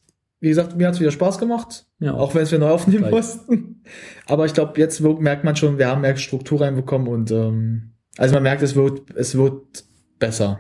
wie 0.42 0.50
gesagt, 0.50 0.76
mir 0.76 0.88
hat 0.88 0.96
es 0.96 1.00
wieder 1.00 1.12
Spaß 1.12 1.38
gemacht. 1.38 1.86
Ja. 2.00 2.16
Auch 2.16 2.36
wenn 2.36 2.42
es 2.42 2.52
wir 2.52 2.60
neu 2.60 2.70
aufnehmen 2.70 3.04
Gleich. 3.04 3.12
mussten. 3.12 3.84
Aber 4.28 4.46
ich 4.46 4.54
glaube, 4.54 4.74
jetzt 4.80 5.00
merkt 5.00 5.44
man 5.46 5.56
schon, 5.56 5.78
wir 5.78 5.88
haben 5.88 6.02
mehr 6.02 6.18
Struktur 6.18 6.60
reinbekommen 6.62 7.08
und 7.08 7.32
ähm, 7.32 7.92
also 8.18 8.34
man 8.34 8.44
merkt, 8.44 8.62
es 8.62 8.76
wird, 8.76 9.10
es 9.16 9.38
wird 9.38 9.86
besser. 10.20 10.60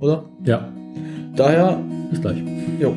Oder? 0.00 0.24
Ja. 0.44 0.72
Daher 1.34 1.80
Bis 2.10 2.20
gleich. 2.20 2.42
Jo. 2.80 2.94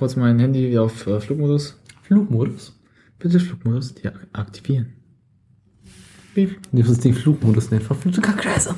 Kurz 0.00 0.16
mein 0.16 0.38
Handy 0.38 0.70
wieder 0.70 0.82
auf 0.82 1.06
äh, 1.06 1.20
Flugmodus. 1.20 1.78
Flugmodus. 2.04 2.74
Bitte 3.18 3.38
Flugmodus 3.38 3.94
ja, 4.02 4.12
aktivieren. 4.32 4.94
Piep. 6.34 6.58
Du 6.72 6.82
den 6.82 7.12
Flugmodus 7.14 7.70
nennen. 7.70 7.84
Verfluchte 7.84 8.22
Kackscheiße. 8.22 8.74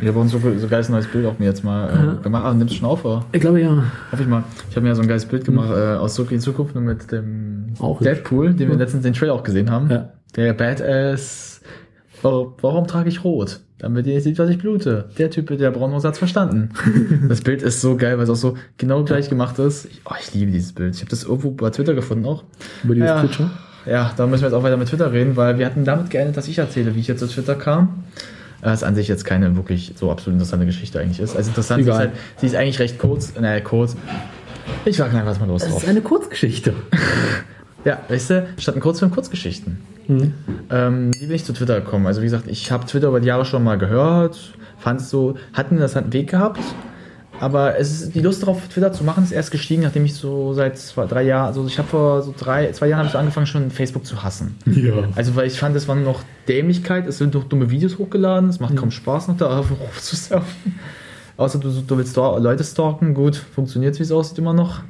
Ich 0.00 0.08
habe 0.08 0.18
uns 0.18 0.32
so, 0.32 0.38
so 0.40 0.68
geiles 0.68 0.88
neues 0.88 1.06
Bild 1.06 1.26
auch 1.26 1.38
mir 1.38 1.44
jetzt 1.44 1.62
mal 1.62 2.18
äh, 2.18 2.22
gemacht. 2.22 2.44
Ah, 2.44 2.54
nimmst 2.54 2.74
du 2.74 2.78
schon 2.78 2.88
auf, 2.88 3.04
oder? 3.04 3.24
Ich 3.30 3.40
glaube 3.40 3.60
ja. 3.60 3.84
Hoffe 4.10 4.22
ich 4.22 4.28
mal. 4.28 4.42
Ich 4.68 4.74
habe 4.74 4.82
mir 4.82 4.88
ja 4.88 4.94
so 4.96 5.02
ein 5.02 5.08
geiles 5.08 5.26
Bild 5.26 5.44
gemacht 5.44 5.70
äh, 5.70 5.94
aus 5.94 6.14
Zurück 6.14 6.32
in 6.32 6.40
Zukunft 6.40 6.74
nur 6.74 6.82
mit 6.82 7.12
dem 7.12 7.74
Auch 7.78 8.00
Deadpool, 8.00 8.54
den 8.54 8.70
wir 8.70 8.76
letztens 8.76 9.04
den 9.04 9.12
Trailer 9.12 9.34
auch 9.34 9.44
gesehen 9.44 9.70
haben. 9.70 9.88
Ja. 9.90 10.12
Der 10.34 10.54
Badass. 10.54 11.60
Warum, 12.22 12.54
warum 12.60 12.88
trage 12.88 13.08
ich 13.08 13.22
rot? 13.22 13.60
Damit 13.78 14.06
ihr 14.08 14.20
seht, 14.20 14.38
was 14.38 14.50
ich 14.50 14.58
blute. 14.58 15.08
Der 15.18 15.30
Typ 15.30 15.50
mit 15.50 15.60
der 15.60 15.70
braunen 15.70 16.02
hat's 16.02 16.18
verstanden. 16.18 16.70
das 17.28 17.42
Bild 17.42 17.62
ist 17.62 17.80
so 17.80 17.96
geil, 17.96 18.16
weil 18.16 18.24
es 18.24 18.30
auch 18.30 18.34
so 18.36 18.56
genau 18.76 19.04
gleich 19.04 19.28
gemacht 19.28 19.58
ist. 19.60 19.84
Ich, 19.86 20.00
oh, 20.04 20.14
ich 20.20 20.34
liebe 20.34 20.50
dieses 20.50 20.72
Bild. 20.72 20.94
Ich 20.96 21.00
habe 21.00 21.10
das 21.10 21.22
irgendwo 21.24 21.52
bei 21.52 21.70
Twitter 21.70 21.94
gefunden 21.94 22.26
auch. 22.26 22.42
Über 22.82 22.94
dieses 22.94 23.08
Ja. 23.08 23.20
Twitcher. 23.20 23.50
Ja, 23.86 24.12
da 24.16 24.26
müssen 24.26 24.42
wir 24.42 24.48
jetzt 24.48 24.56
auch 24.56 24.64
weiter 24.64 24.76
mit 24.76 24.88
Twitter 24.88 25.12
reden, 25.12 25.36
weil 25.36 25.58
wir 25.58 25.64
hatten 25.66 25.84
damit 25.84 26.10
geendet, 26.10 26.36
dass 26.36 26.48
ich 26.48 26.58
erzähle, 26.58 26.94
wie 26.94 27.00
ich 27.00 27.06
jetzt 27.06 27.20
zu 27.20 27.26
Twitter 27.28 27.54
kam. 27.54 28.04
Das 28.60 28.82
an 28.82 28.96
sich 28.96 29.06
jetzt 29.06 29.24
keine 29.24 29.54
wirklich 29.56 29.92
so 29.96 30.10
absolut 30.10 30.34
interessante 30.34 30.66
Geschichte 30.66 30.98
eigentlich 30.98 31.20
ist. 31.20 31.36
Also 31.36 31.50
interessant 31.50 31.80
ist 31.80 31.86
Egal. 31.86 31.98
halt, 31.98 32.10
sie 32.38 32.46
ist 32.46 32.56
eigentlich 32.56 32.80
recht 32.80 32.98
kurz, 32.98 33.32
naja, 33.40 33.60
kurz. 33.60 33.96
Ich 34.84 34.96
sag 34.96 35.14
einfach 35.14 35.26
was 35.26 35.38
mal 35.40 35.46
los 35.46 35.62
Das 35.62 35.70
drauf. 35.70 35.82
ist 35.84 35.88
eine 35.88 36.00
Kurzgeschichte. 36.00 36.74
Ja, 37.84 38.00
weißt 38.08 38.30
du, 38.30 38.46
statt 38.58 38.74
ein 38.74 38.80
Kurzfilm 38.80 39.12
Kurzgeschichten. 39.12 39.78
Ähm, 40.70 41.12
wie 41.18 41.26
bin 41.26 41.36
ich 41.36 41.44
zu 41.44 41.52
Twitter 41.52 41.80
gekommen? 41.80 42.06
Also 42.06 42.20
wie 42.20 42.26
gesagt, 42.26 42.44
ich 42.48 42.72
habe 42.72 42.86
Twitter 42.86 43.08
über 43.08 43.20
die 43.20 43.28
Jahre 43.28 43.44
schon 43.44 43.62
mal 43.62 43.78
gehört, 43.78 44.54
fand 44.78 45.00
es 45.00 45.10
so, 45.10 45.36
hatten 45.52 45.78
das 45.78 45.96
einen 45.96 46.12
Weg 46.12 46.30
gehabt, 46.30 46.60
aber 47.40 47.78
es 47.78 47.92
ist, 47.92 48.14
die 48.14 48.20
Lust 48.20 48.42
darauf, 48.42 48.66
Twitter 48.68 48.92
zu 48.92 49.04
machen, 49.04 49.22
ist 49.22 49.32
erst 49.32 49.50
gestiegen, 49.50 49.82
nachdem 49.82 50.04
ich 50.04 50.14
so 50.14 50.54
seit 50.54 50.78
zwei, 50.78 51.06
drei 51.06 51.22
Jahren, 51.22 51.46
also 51.46 51.66
ich 51.66 51.78
habe 51.78 51.88
vor 51.88 52.22
so 52.22 52.34
drei, 52.36 52.70
zwei 52.72 52.88
Jahren 52.88 52.98
habe 52.98 53.06
ich 53.06 53.12
so 53.12 53.18
angefangen, 53.18 53.46
schon 53.46 53.70
Facebook 53.70 54.06
zu 54.06 54.22
hassen. 54.22 54.56
Ja. 54.66 54.94
Also 55.14 55.36
weil 55.36 55.46
ich 55.46 55.58
fand, 55.58 55.76
es 55.76 55.86
war 55.86 55.94
nur 55.94 56.04
noch 56.04 56.22
Dämlichkeit, 56.48 57.06
es 57.06 57.18
sind 57.18 57.34
noch 57.34 57.44
dumme 57.44 57.70
Videos 57.70 57.98
hochgeladen, 57.98 58.48
es 58.48 58.60
macht 58.60 58.76
kaum 58.76 58.90
Spaß 58.90 59.28
noch 59.28 59.36
da 59.36 59.62
zu 60.00 60.16
surfen. 60.16 60.78
Außer 61.36 61.60
du, 61.60 61.70
du 61.70 61.96
willst 61.96 62.16
Leute 62.16 62.64
stalken, 62.64 63.14
gut, 63.14 63.36
funktioniert 63.36 63.96
wie 63.98 64.02
es 64.02 64.10
aussieht 64.10 64.38
immer 64.38 64.54
noch. 64.54 64.80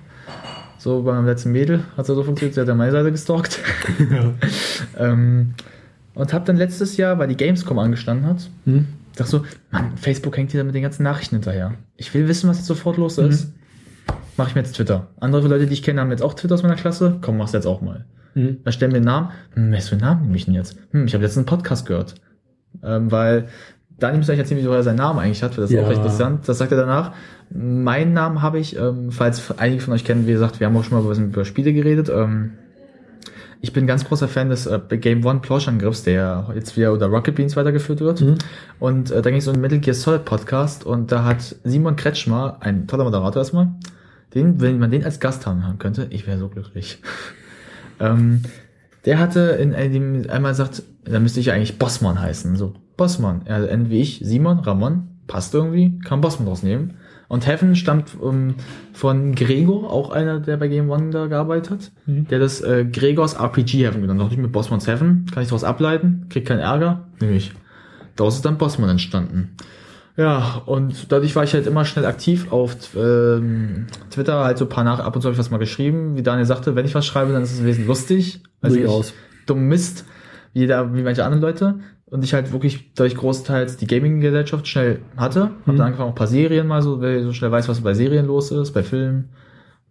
So 0.78 1.02
beim 1.02 1.26
letzten 1.26 1.52
Mädel 1.52 1.80
hat 1.96 2.02
es 2.04 2.08
ja 2.08 2.14
so 2.14 2.22
funktioniert, 2.22 2.54
sie 2.54 2.60
hat 2.60 2.68
ja 2.68 2.74
meine 2.74 2.92
Seite 2.92 3.10
gestalkt. 3.10 3.60
ähm, 4.98 5.54
und 6.14 6.32
hab 6.32 6.44
dann 6.44 6.56
letztes 6.56 6.96
Jahr, 6.96 7.18
weil 7.18 7.28
die 7.28 7.36
Gamescom 7.36 7.78
angestanden 7.78 8.26
hat, 8.26 8.48
Hm? 8.64 8.86
dachte 9.16 9.30
so, 9.30 9.44
Mann, 9.70 9.96
Facebook 9.96 10.36
hängt 10.36 10.52
hier 10.52 10.62
mit 10.64 10.74
den 10.74 10.82
ganzen 10.82 11.02
Nachrichten 11.02 11.36
hinterher. 11.36 11.74
Ich 11.96 12.12
will 12.14 12.28
wissen, 12.28 12.48
was 12.48 12.58
jetzt 12.58 12.66
sofort 12.66 12.96
los 12.96 13.18
ist. 13.18 13.52
Mache 14.36 14.50
ich 14.50 14.54
mir 14.54 14.60
jetzt 14.62 14.76
Twitter. 14.76 15.08
Andere 15.18 15.48
Leute, 15.48 15.66
die 15.66 15.72
ich 15.72 15.82
kenne, 15.82 16.00
haben 16.00 16.10
jetzt 16.10 16.22
auch 16.22 16.34
Twitter 16.34 16.54
aus 16.54 16.62
meiner 16.62 16.76
Klasse. 16.76 17.18
Komm, 17.20 17.36
mach's 17.38 17.52
jetzt 17.52 17.66
auch 17.66 17.80
mal. 17.80 18.04
Hm? 18.34 18.58
Da 18.64 18.70
stellen 18.70 18.92
wir 18.92 18.98
einen 18.98 19.06
Namen. 19.06 19.30
Hm, 19.54 19.72
was 19.72 19.88
für 19.88 19.96
einen 19.96 20.02
Namen 20.02 20.22
nehme 20.22 20.36
ich 20.36 20.44
denn 20.44 20.54
jetzt? 20.54 20.76
Hm, 20.92 21.06
ich 21.06 21.14
habe 21.14 21.24
letztens 21.24 21.48
einen 21.48 21.58
Podcast 21.58 21.86
gehört. 21.86 22.14
Ähm, 22.84 23.10
weil 23.10 23.48
Daniel 23.98 24.18
müsste 24.18 24.32
euch 24.32 24.38
erzählen, 24.38 24.60
wieso 24.60 24.72
er 24.72 24.82
seinen 24.82 24.96
Namen 24.96 25.18
eigentlich 25.18 25.42
hat, 25.42 25.52
weil 25.56 25.62
das 25.62 25.70
ist 25.70 25.76
Ja. 25.76 25.82
auch 25.84 25.88
recht 25.88 25.98
interessant. 25.98 26.48
Das 26.48 26.58
sagt 26.58 26.70
er 26.72 26.78
danach. 26.78 27.12
Meinen 27.50 28.12
Namen 28.12 28.42
habe 28.42 28.58
ich, 28.58 28.78
ähm, 28.78 29.10
falls 29.10 29.58
einige 29.58 29.82
von 29.82 29.94
euch 29.94 30.04
kennen, 30.04 30.26
wie 30.26 30.32
gesagt, 30.32 30.60
wir 30.60 30.66
haben 30.66 30.76
auch 30.76 30.84
schon 30.84 31.02
mal 31.02 31.04
über, 31.12 31.20
über 31.20 31.44
Spiele 31.44 31.72
geredet. 31.72 32.08
Ähm, 32.08 32.52
ich 33.60 33.72
bin 33.72 33.88
ganz 33.88 34.04
großer 34.04 34.28
Fan 34.28 34.50
des 34.50 34.66
äh, 34.66 34.78
Game 34.98 35.24
One 35.26 35.40
Plauschangriffs, 35.40 36.04
der 36.04 36.46
jetzt 36.54 36.76
wieder 36.76 36.92
unter 36.92 37.06
Rocket 37.06 37.34
Beans 37.34 37.56
weitergeführt 37.56 38.00
wird. 38.00 38.20
Und 38.78 39.10
äh, 39.10 39.20
da 39.20 39.30
ging 39.30 39.40
es 39.40 39.48
um 39.48 39.54
den 39.54 39.60
Metal 39.62 39.80
Gear 39.80 39.94
Solid 39.94 40.24
Podcast 40.24 40.86
und 40.86 41.10
da 41.10 41.24
hat 41.24 41.56
Simon 41.64 41.96
Kretschmer, 41.96 42.58
ein 42.60 42.86
toller 42.86 43.02
Moderator 43.02 43.40
erstmal, 43.42 43.68
den, 44.34 44.60
wenn 44.60 44.78
man 44.78 44.92
den 44.92 45.04
als 45.04 45.18
Gast 45.18 45.44
haben 45.46 45.78
könnte, 45.78 46.06
ich 46.10 46.26
wäre 46.28 46.38
so 46.38 46.48
glücklich. 46.48 47.02
ähm, 48.00 48.42
der 49.06 49.18
hatte 49.18 49.40
in 49.40 49.74
einem 49.74 50.26
einmal 50.28 50.52
gesagt, 50.52 50.82
da 51.04 51.18
müsste 51.18 51.40
ich 51.40 51.46
ja 51.46 51.54
eigentlich 51.54 51.78
Bossmann 51.78 52.20
heißen. 52.20 52.54
So, 52.54 52.74
Bossmann. 52.98 53.42
Er 53.46 53.56
also 53.56 53.90
wie 53.90 54.02
ich, 54.02 54.20
Simon, 54.22 54.58
Ramon, 54.58 55.08
passt 55.26 55.54
irgendwie, 55.54 55.98
kann 56.00 56.20
Bossmann 56.20 56.46
draus 56.46 56.62
nehmen. 56.62 56.98
Und 57.28 57.46
Heaven 57.46 57.76
stammt 57.76 58.16
ähm, 58.22 58.56
von 58.92 59.34
Gregor, 59.34 59.90
auch 59.90 60.10
einer, 60.10 60.40
der 60.40 60.56
bei 60.56 60.68
Game 60.68 60.90
One 60.90 61.10
da 61.10 61.26
gearbeitet 61.26 61.70
hat. 61.70 61.92
Der 62.06 62.38
das 62.38 62.60
äh, 62.60 62.84
Gregors 62.84 63.34
RPG 63.34 63.84
Heaven 63.86 64.00
genommen. 64.00 64.18
Dachte 64.18 64.34
ich 64.34 64.40
mit 64.40 64.52
Bossmanns 64.52 64.86
Heaven, 64.86 65.26
kann 65.32 65.42
ich 65.42 65.48
daraus 65.48 65.64
ableiten, 65.64 66.26
krieg 66.28 66.46
keinen 66.46 66.60
Ärger, 66.60 67.08
nehme 67.20 67.34
ich. 67.34 67.52
Daraus 68.16 68.36
ist 68.36 68.44
dann 68.44 68.58
Bossmann 68.58 68.90
entstanden. 68.90 69.54
Ja, 70.16 70.62
und 70.66 71.12
dadurch 71.12 71.36
war 71.36 71.44
ich 71.44 71.54
halt 71.54 71.68
immer 71.68 71.84
schnell 71.84 72.04
aktiv 72.04 72.50
auf 72.50 72.76
ähm, 72.96 73.86
Twitter, 74.10 74.42
halt 74.42 74.58
so 74.58 74.64
ein 74.64 74.68
paar 74.68 74.82
nach, 74.82 74.98
ab 74.98 75.14
und 75.14 75.22
zu 75.22 75.26
habe 75.28 75.34
ich 75.34 75.38
was 75.38 75.50
mal 75.50 75.58
geschrieben. 75.58 76.16
Wie 76.16 76.24
Daniel 76.24 76.46
sagte, 76.46 76.74
wenn 76.74 76.84
ich 76.84 76.94
was 76.94 77.06
schreibe, 77.06 77.32
dann 77.32 77.42
ist 77.42 77.52
es 77.52 77.62
wesentlich 77.62 77.86
lustig. 77.86 78.42
Also 78.60 78.76
Durchaus. 78.76 79.10
ich 79.10 79.46
dumm 79.46 79.68
Mist, 79.68 80.04
wie, 80.54 80.66
da, 80.66 80.92
wie 80.92 81.02
manche 81.02 81.24
anderen 81.24 81.42
Leute. 81.42 81.78
Und 82.10 82.24
ich 82.24 82.32
halt 82.32 82.52
wirklich 82.52 82.92
dadurch 82.94 83.16
großteils 83.16 83.76
die 83.76 83.86
Gaming-Gesellschaft 83.86 84.66
schnell 84.66 85.00
hatte. 85.16 85.50
Hab 85.66 85.66
dann 85.66 85.80
angefangen, 85.80 86.08
auch 86.08 86.12
ein 86.12 86.14
paar 86.14 86.26
Serien 86.26 86.66
mal 86.66 86.80
so, 86.80 87.02
ich 87.02 87.22
so 87.22 87.32
schnell 87.32 87.50
weiß, 87.50 87.68
was 87.68 87.82
bei 87.82 87.92
Serien 87.92 88.26
los 88.26 88.50
ist, 88.50 88.72
bei 88.72 88.82
Filmen. 88.82 89.28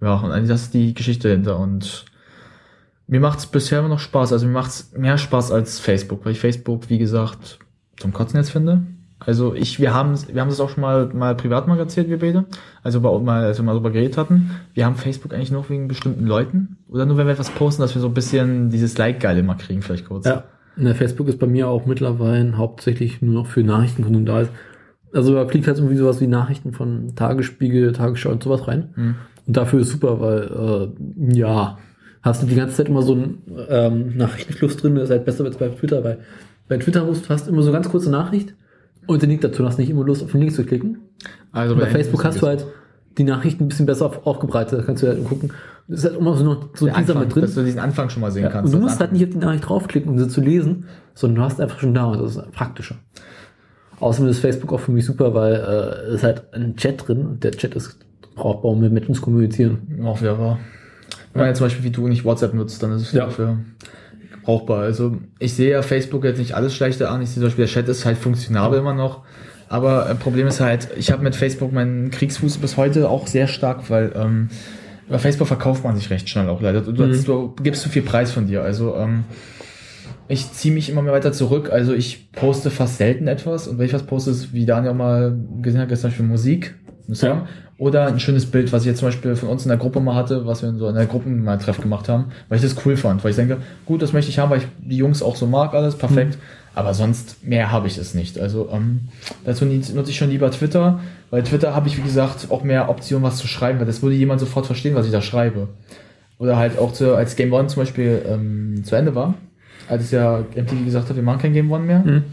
Ja, 0.02 0.16
und 0.16 0.32
eigentlich 0.32 0.50
das 0.50 0.64
ist 0.64 0.74
die 0.74 0.94
Geschichte 0.94 1.28
dahinter. 1.28 1.60
Und 1.60 2.06
mir 3.08 3.20
macht's 3.20 3.46
bisher 3.46 3.80
immer 3.80 3.90
noch 3.90 4.00
Spaß. 4.00 4.34
Also 4.34 4.48
mir 4.48 4.54
macht's 4.54 4.92
mehr 4.98 5.18
Spaß 5.18 5.52
als 5.52 5.80
Facebook, 5.80 6.26
weil 6.26 6.32
ich 6.32 6.40
Facebook, 6.40 6.90
wie 6.90 6.98
gesagt, 6.98 7.60
zum 7.98 8.14
Kotzen 8.14 8.38
jetzt 8.38 8.52
finde. 8.52 8.82
Also 9.20 9.56
ich, 9.56 9.80
wir 9.80 9.94
haben, 9.94 10.16
wir 10.32 10.42
haben 10.42 10.50
das 10.50 10.60
auch 10.60 10.70
schon 10.70 10.82
mal, 10.82 11.08
mal 11.08 11.36
privat 11.36 11.68
mal 11.68 11.78
erzählt, 11.80 12.10
wir 12.10 12.20
beide. 12.20 12.46
Also 12.84 13.02
bei, 13.02 13.18
mal, 13.20 13.46
als 13.46 13.58
wir 13.58 13.64
mal 13.66 13.74
drüber 13.74 13.92
geredet 13.92 14.18
hatten. 14.18 14.52
Wir 14.74 14.86
haben 14.86 14.96
Facebook 14.96 15.34
eigentlich 15.34 15.52
nur 15.52 15.68
wegen 15.70 15.88
bestimmten 15.88 16.26
Leuten. 16.26 16.78
Oder 16.88 17.06
nur 17.06 17.18
wenn 17.18 17.26
wir 17.26 17.34
etwas 17.34 17.50
posten, 17.50 17.82
dass 17.82 17.96
wir 17.96 18.02
so 18.02 18.08
ein 18.08 18.14
bisschen 18.14 18.70
dieses 18.70 18.98
Like-Geile 18.98 19.42
mal 19.42 19.56
kriegen, 19.56 19.82
vielleicht 19.82 20.06
kurz. 20.06 20.26
Ja. 20.26 20.44
Ne, 20.78 20.94
Facebook 20.94 21.28
ist 21.28 21.40
bei 21.40 21.48
mir 21.48 21.68
auch 21.68 21.86
mittlerweile 21.86 22.58
hauptsächlich 22.58 23.22
nur 23.22 23.34
noch 23.34 23.48
für 23.48 23.64
Nachrichtenkonsum 23.64 24.26
da 24.26 24.42
ist. 24.42 24.52
Also 25.14 25.34
da 25.34 25.48
fliegt 25.48 25.68
halt 25.68 25.78
irgendwie 25.78 25.96
sowas 25.96 26.22
wie 26.22 26.28
Nachrichten 26.28 26.74
von 26.74 27.16
Tagesspiegel, 27.16 27.94
Tagesschau 27.94 28.30
und 28.30 28.44
sowas 28.44 28.68
rein. 28.68 28.90
Hm. 28.94 29.16
Und 29.48 29.58
dafür 29.58 29.80
ist 29.80 29.90
super, 29.90 30.20
weil 30.20 30.92
äh, 31.32 31.38
ja, 31.38 31.78
hast 32.22 32.44
du 32.44 32.48
die 32.48 32.56
ganze 32.56 32.76
Zeit 32.76 32.90
immer 32.90 33.02
so 33.02 33.14
einen 33.14 33.42
ähm, 33.70 34.18
Nachrichtenfluss 34.18 34.78
drin, 34.78 34.96
das 34.96 35.06
ist 35.06 35.12
halt 35.12 35.26
besser 35.26 35.46
als 35.46 35.58
bei 35.58 35.70
Twitter, 35.70 36.04
weil 36.04 36.20
bei 36.68 36.78
Twitter 36.78 37.08
hast 37.08 37.26
du 37.26 37.30
hast 37.30 37.48
immer 37.48 37.62
so 37.62 37.72
ganz 37.72 37.90
kurze 37.90 38.12
Nachricht 38.12 38.54
und 39.08 39.22
den 39.22 39.30
Link 39.30 39.42
dazu, 39.42 39.64
du 39.64 39.68
hast 39.68 39.80
nicht 39.80 39.90
immer 39.90 40.04
Lust 40.04 40.24
auf 40.24 40.32
den 40.32 40.42
Link 40.42 40.54
zu 40.54 40.66
klicken. 40.66 41.00
Also 41.52 41.74
Und 41.74 41.80
bei 41.80 41.88
Facebook 41.88 42.24
hast 42.26 42.42
du 42.42 42.48
halt 42.48 42.66
die 43.18 43.24
Nachrichten 43.24 43.64
ein 43.66 43.68
bisschen 43.70 43.86
besser 43.86 44.06
auf, 44.08 44.26
aufgebreitet, 44.26 44.80
da 44.80 44.84
kannst 44.84 45.04
du 45.04 45.08
halt 45.08 45.24
gucken. 45.26 45.52
Das 45.88 46.00
ist 46.00 46.06
halt 46.06 46.18
immer 46.20 46.36
so 46.36 46.44
noch 46.44 46.70
so 46.76 46.86
ein 46.86 46.94
Teaser 46.94 46.98
Anfang, 47.14 47.20
mit 47.20 47.34
drin. 47.36 47.42
dass 47.44 47.54
du 47.56 47.64
diesen 47.64 47.80
Anfang 47.80 48.10
schon 48.10 48.22
mal 48.22 48.32
sehen 48.32 48.44
Ja, 48.44 48.50
kannst. 48.50 48.74
und 48.74 48.80
du 48.80 48.84
musst 48.86 49.00
halt 49.00 49.14
nicht 49.14 49.24
auf 49.24 49.30
die 49.32 49.38
Nachricht 49.38 49.68
draufklicken, 49.68 50.12
um 50.12 50.20
sie 50.20 50.28
zu 50.28 50.42
lesen, 50.42 50.86
sondern 51.14 51.36
du 51.38 51.42
hast 51.44 51.62
einfach 51.62 51.80
schon 51.80 51.94
da 51.94 52.06
und 52.06 52.22
das 52.22 52.36
ist 52.36 52.52
praktischer. 52.52 52.96
Außerdem 54.00 54.30
ist 54.30 54.40
Facebook 54.40 54.74
auch 54.74 54.80
für 54.80 54.92
mich 54.92 55.06
super, 55.06 55.34
weil 55.34 55.54
äh, 55.56 56.08
es 56.10 56.16
ist 56.16 56.24
halt 56.24 56.54
ein 56.54 56.76
Chat 56.76 57.08
drin 57.08 57.26
und 57.26 57.44
der 57.44 57.52
Chat 57.52 57.74
ist 57.76 57.98
brauchbar, 58.36 58.72
um 58.72 58.80
mit 58.80 59.16
zu 59.16 59.22
kommunizieren. 59.22 60.00
Auch 60.06 60.22
wieder 60.22 60.38
wahr. 60.38 60.60
Wenn 61.34 61.40
man 61.42 61.48
jetzt 61.50 61.58
zum 61.58 61.66
Beispiel 61.66 61.84
wie 61.86 61.92
du 61.92 62.08
nicht 62.08 62.24
WhatsApp 62.26 62.54
nutzt, 62.54 62.82
dann 62.84 62.92
ist 62.92 63.04
es 63.04 63.12
Ja. 63.14 63.26
dafür 63.26 63.58
brauchbar. 64.44 64.82
Also 64.82 65.18
ich 65.40 65.54
sehe 65.56 65.72
ja 65.72 65.82
Facebook 65.82 66.24
jetzt 66.26 66.38
nicht 66.38 66.54
alles 66.56 66.76
Schlechte 66.76 67.10
an. 67.10 67.22
Ich 67.22 67.30
sehe 67.30 67.36
zum 67.36 67.44
Beispiel, 67.46 67.66
der 67.66 67.74
Chat 67.74 67.88
ist 67.90 68.06
halt 68.06 68.18
funktionabel 68.18 68.80
immer 68.80 68.94
noch. 68.94 69.24
Aber 69.70 70.10
äh, 70.10 70.16
Problem 70.16 70.48
ist 70.48 70.60
halt, 70.62 70.90
ich 70.98 71.12
habe 71.12 71.24
mit 71.24 71.36
Facebook 71.36 71.72
meinen 71.74 72.10
Kriegsfuß 72.12 72.58
bis 72.58 72.78
heute 72.78 73.10
auch 73.10 73.28
sehr 73.28 73.48
stark, 73.48 73.90
weil 73.90 74.12
ähm, 74.16 74.50
über 75.08 75.20
Facebook 75.20 75.48
verkauft 75.48 75.84
man 75.84 75.96
sich 75.96 76.10
recht 76.10 76.30
schnell 76.30 76.50
auch 76.50 76.62
leider. 76.62 76.82
Du, 76.82 76.92
Mhm. 77.04 77.24
du 77.26 77.56
gibst 77.64 77.82
zu 77.82 77.90
viel 77.90 78.02
Preis 78.02 78.32
von 78.32 78.48
dir. 78.48 78.62
Also 78.64 78.96
ähm, 78.96 79.24
ich 80.28 80.52
ziehe 80.52 80.74
mich 80.74 80.90
immer 80.90 81.02
mehr 81.02 81.14
weiter 81.14 81.32
zurück. 81.32 81.70
Also 81.72 81.94
ich 81.94 82.32
poste 82.32 82.70
fast 82.70 82.98
selten 82.98 83.28
etwas. 83.28 83.68
Und 83.68 83.78
wenn 83.78 83.86
ich 83.86 83.94
was 83.94 84.04
poste, 84.04 84.32
ist, 84.32 84.54
wie 84.54 84.66
Daniel 84.66 84.92
auch 84.92 84.96
mal 84.98 85.38
gesehen 85.62 85.82
hat, 85.82 85.90
gestern 85.90 86.12
für 86.12 86.24
Musik. 86.24 86.76
Song. 87.14 87.30
Ja. 87.30 87.46
Oder 87.78 88.08
ein 88.08 88.20
schönes 88.20 88.46
Bild, 88.48 88.74
was 88.74 88.82
ich 88.82 88.88
jetzt 88.88 89.00
zum 89.00 89.08
Beispiel 89.10 89.36
von 89.36 89.48
uns 89.50 89.64
in 89.64 89.70
der 89.70 89.78
Gruppe 89.78 90.00
mal 90.02 90.16
hatte, 90.16 90.46
was 90.46 90.62
wir 90.64 90.68
in 90.70 90.78
so 90.78 90.88
einer 90.88 91.06
Gruppen 91.06 91.44
mal 91.44 91.58
Treff 91.58 91.80
gemacht 91.80 92.10
haben, 92.10 92.26
weil 92.50 92.58
ich 92.58 92.64
das 92.64 92.76
cool 92.86 92.98
fand. 92.98 93.24
Weil 93.24 93.30
ich 93.32 93.38
denke, 93.38 93.58
gut, 93.86 94.02
das 94.02 94.12
möchte 94.14 94.30
ich 94.32 94.40
haben, 94.40 94.50
weil 94.50 94.58
ich 94.60 94.68
die 94.80 94.98
Jungs 94.98 95.22
auch 95.22 95.36
so 95.38 95.46
mag, 95.46 95.74
alles 95.74 95.96
perfekt. 95.96 96.38
Aber 96.78 96.94
sonst 96.94 97.44
mehr 97.44 97.72
habe 97.72 97.88
ich 97.88 97.98
es 97.98 98.14
nicht. 98.14 98.38
Also 98.40 98.70
ähm, 98.72 99.08
dazu 99.46 99.66
nutze 99.66 100.12
ich 100.12 100.16
schon 100.18 100.30
lieber 100.30 100.52
Twitter, 100.52 101.00
weil 101.32 101.42
Twitter 101.42 101.74
habe 101.74 101.88
ich, 101.88 101.98
wie 101.98 102.04
gesagt, 102.04 102.52
auch 102.52 102.64
mehr 102.64 102.88
Optionen, 102.88 103.24
was 103.24 103.38
zu 103.38 103.48
schreiben, 103.48 103.80
weil 103.80 103.88
das 103.88 104.04
würde 104.04 104.16
jemand 104.16 104.40
sofort 104.40 104.68
verstehen, 104.68 104.94
was 104.94 105.08
ich 105.08 105.12
da 105.12 105.22
schreibe. 105.24 105.70
Oder 106.38 106.58
halt 106.58 106.78
auch 106.78 106.94
zu, 106.94 107.16
als 107.16 107.36
Game 107.36 107.52
One 107.52 107.66
zum 107.68 107.82
Beispiel 107.82 108.22
ähm, 108.30 108.84
zu 108.84 108.96
Ende 108.96 109.16
war, 109.16 109.34
als 109.90 110.12
ja 110.12 110.44
MTV 110.56 110.86
gesagt 110.86 111.10
hat, 111.10 111.16
wir 111.16 111.24
machen 111.24 111.40
kein 111.40 111.54
Game 111.54 111.72
One 111.72 111.84
mehr, 111.84 112.00
Mhm. 112.06 112.24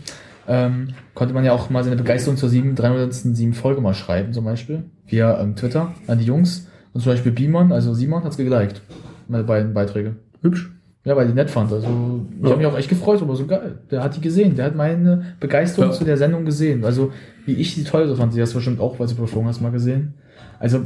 ähm, 0.47 0.89
konnte 1.15 1.33
man 1.33 1.47
ja 1.47 1.53
auch 1.53 1.71
mal 1.71 1.83
seine 1.83 1.97
Begeisterung 1.97 2.37
zur 2.37 2.51
7, 2.51 2.75
307 2.75 3.55
Folge 3.55 3.81
mal 3.81 3.95
schreiben, 3.95 4.35
zum 4.35 4.45
Beispiel, 4.45 4.85
via 5.07 5.41
ähm, 5.41 5.57
Twitter 5.57 5.95
an 6.07 6.19
die 6.19 6.27
Jungs. 6.27 6.69
Und 6.93 7.01
zum 7.01 7.13
Beispiel 7.13 7.33
Beamon, 7.33 7.73
also 7.73 7.95
Simon, 7.95 8.23
hat's 8.25 8.37
geliked. 8.37 8.83
Meine 9.27 9.45
beiden 9.45 9.73
Beiträge. 9.73 10.17
Hübsch. 10.43 10.71
Ja, 11.05 11.15
weil 11.17 11.27
die 11.27 11.35
nett 11.35 11.51
fand. 11.51 11.71
Also 11.71 11.87
ich 11.87 12.43
Ja. 12.45 12.49
habe 12.51 12.59
mich 12.59 12.67
auch 12.67 12.79
echt 12.79 12.89
gefreut, 12.89 13.21
aber 13.21 13.37
so 13.37 13.47
geil. 13.47 13.79
Der 13.91 14.03
hat 14.03 14.17
die 14.17 14.21
gesehen. 14.23 14.57
Der 14.57 14.65
hat 14.67 14.75
meine 14.75 15.35
Begeisterung 15.39 15.91
Ja. 15.91 15.95
zu 15.97 16.05
der 16.05 16.17
Sendung 16.17 16.45
gesehen. 16.47 16.85
Also 16.85 17.13
wie 17.45 17.53
ich 17.55 17.75
die 17.75 17.85
toll 17.85 18.09
so 18.09 18.17
fand. 18.17 18.33
Sie 18.33 18.41
hast 18.41 18.53
du 18.53 18.57
bestimmt 18.57 18.81
auch, 18.81 18.99
weil 18.99 19.07
sie 19.09 19.15
überflogen 19.15 19.49
hast, 19.49 19.61
mal 19.61 19.71
gesehen. 19.71 20.15
Also 20.59 20.81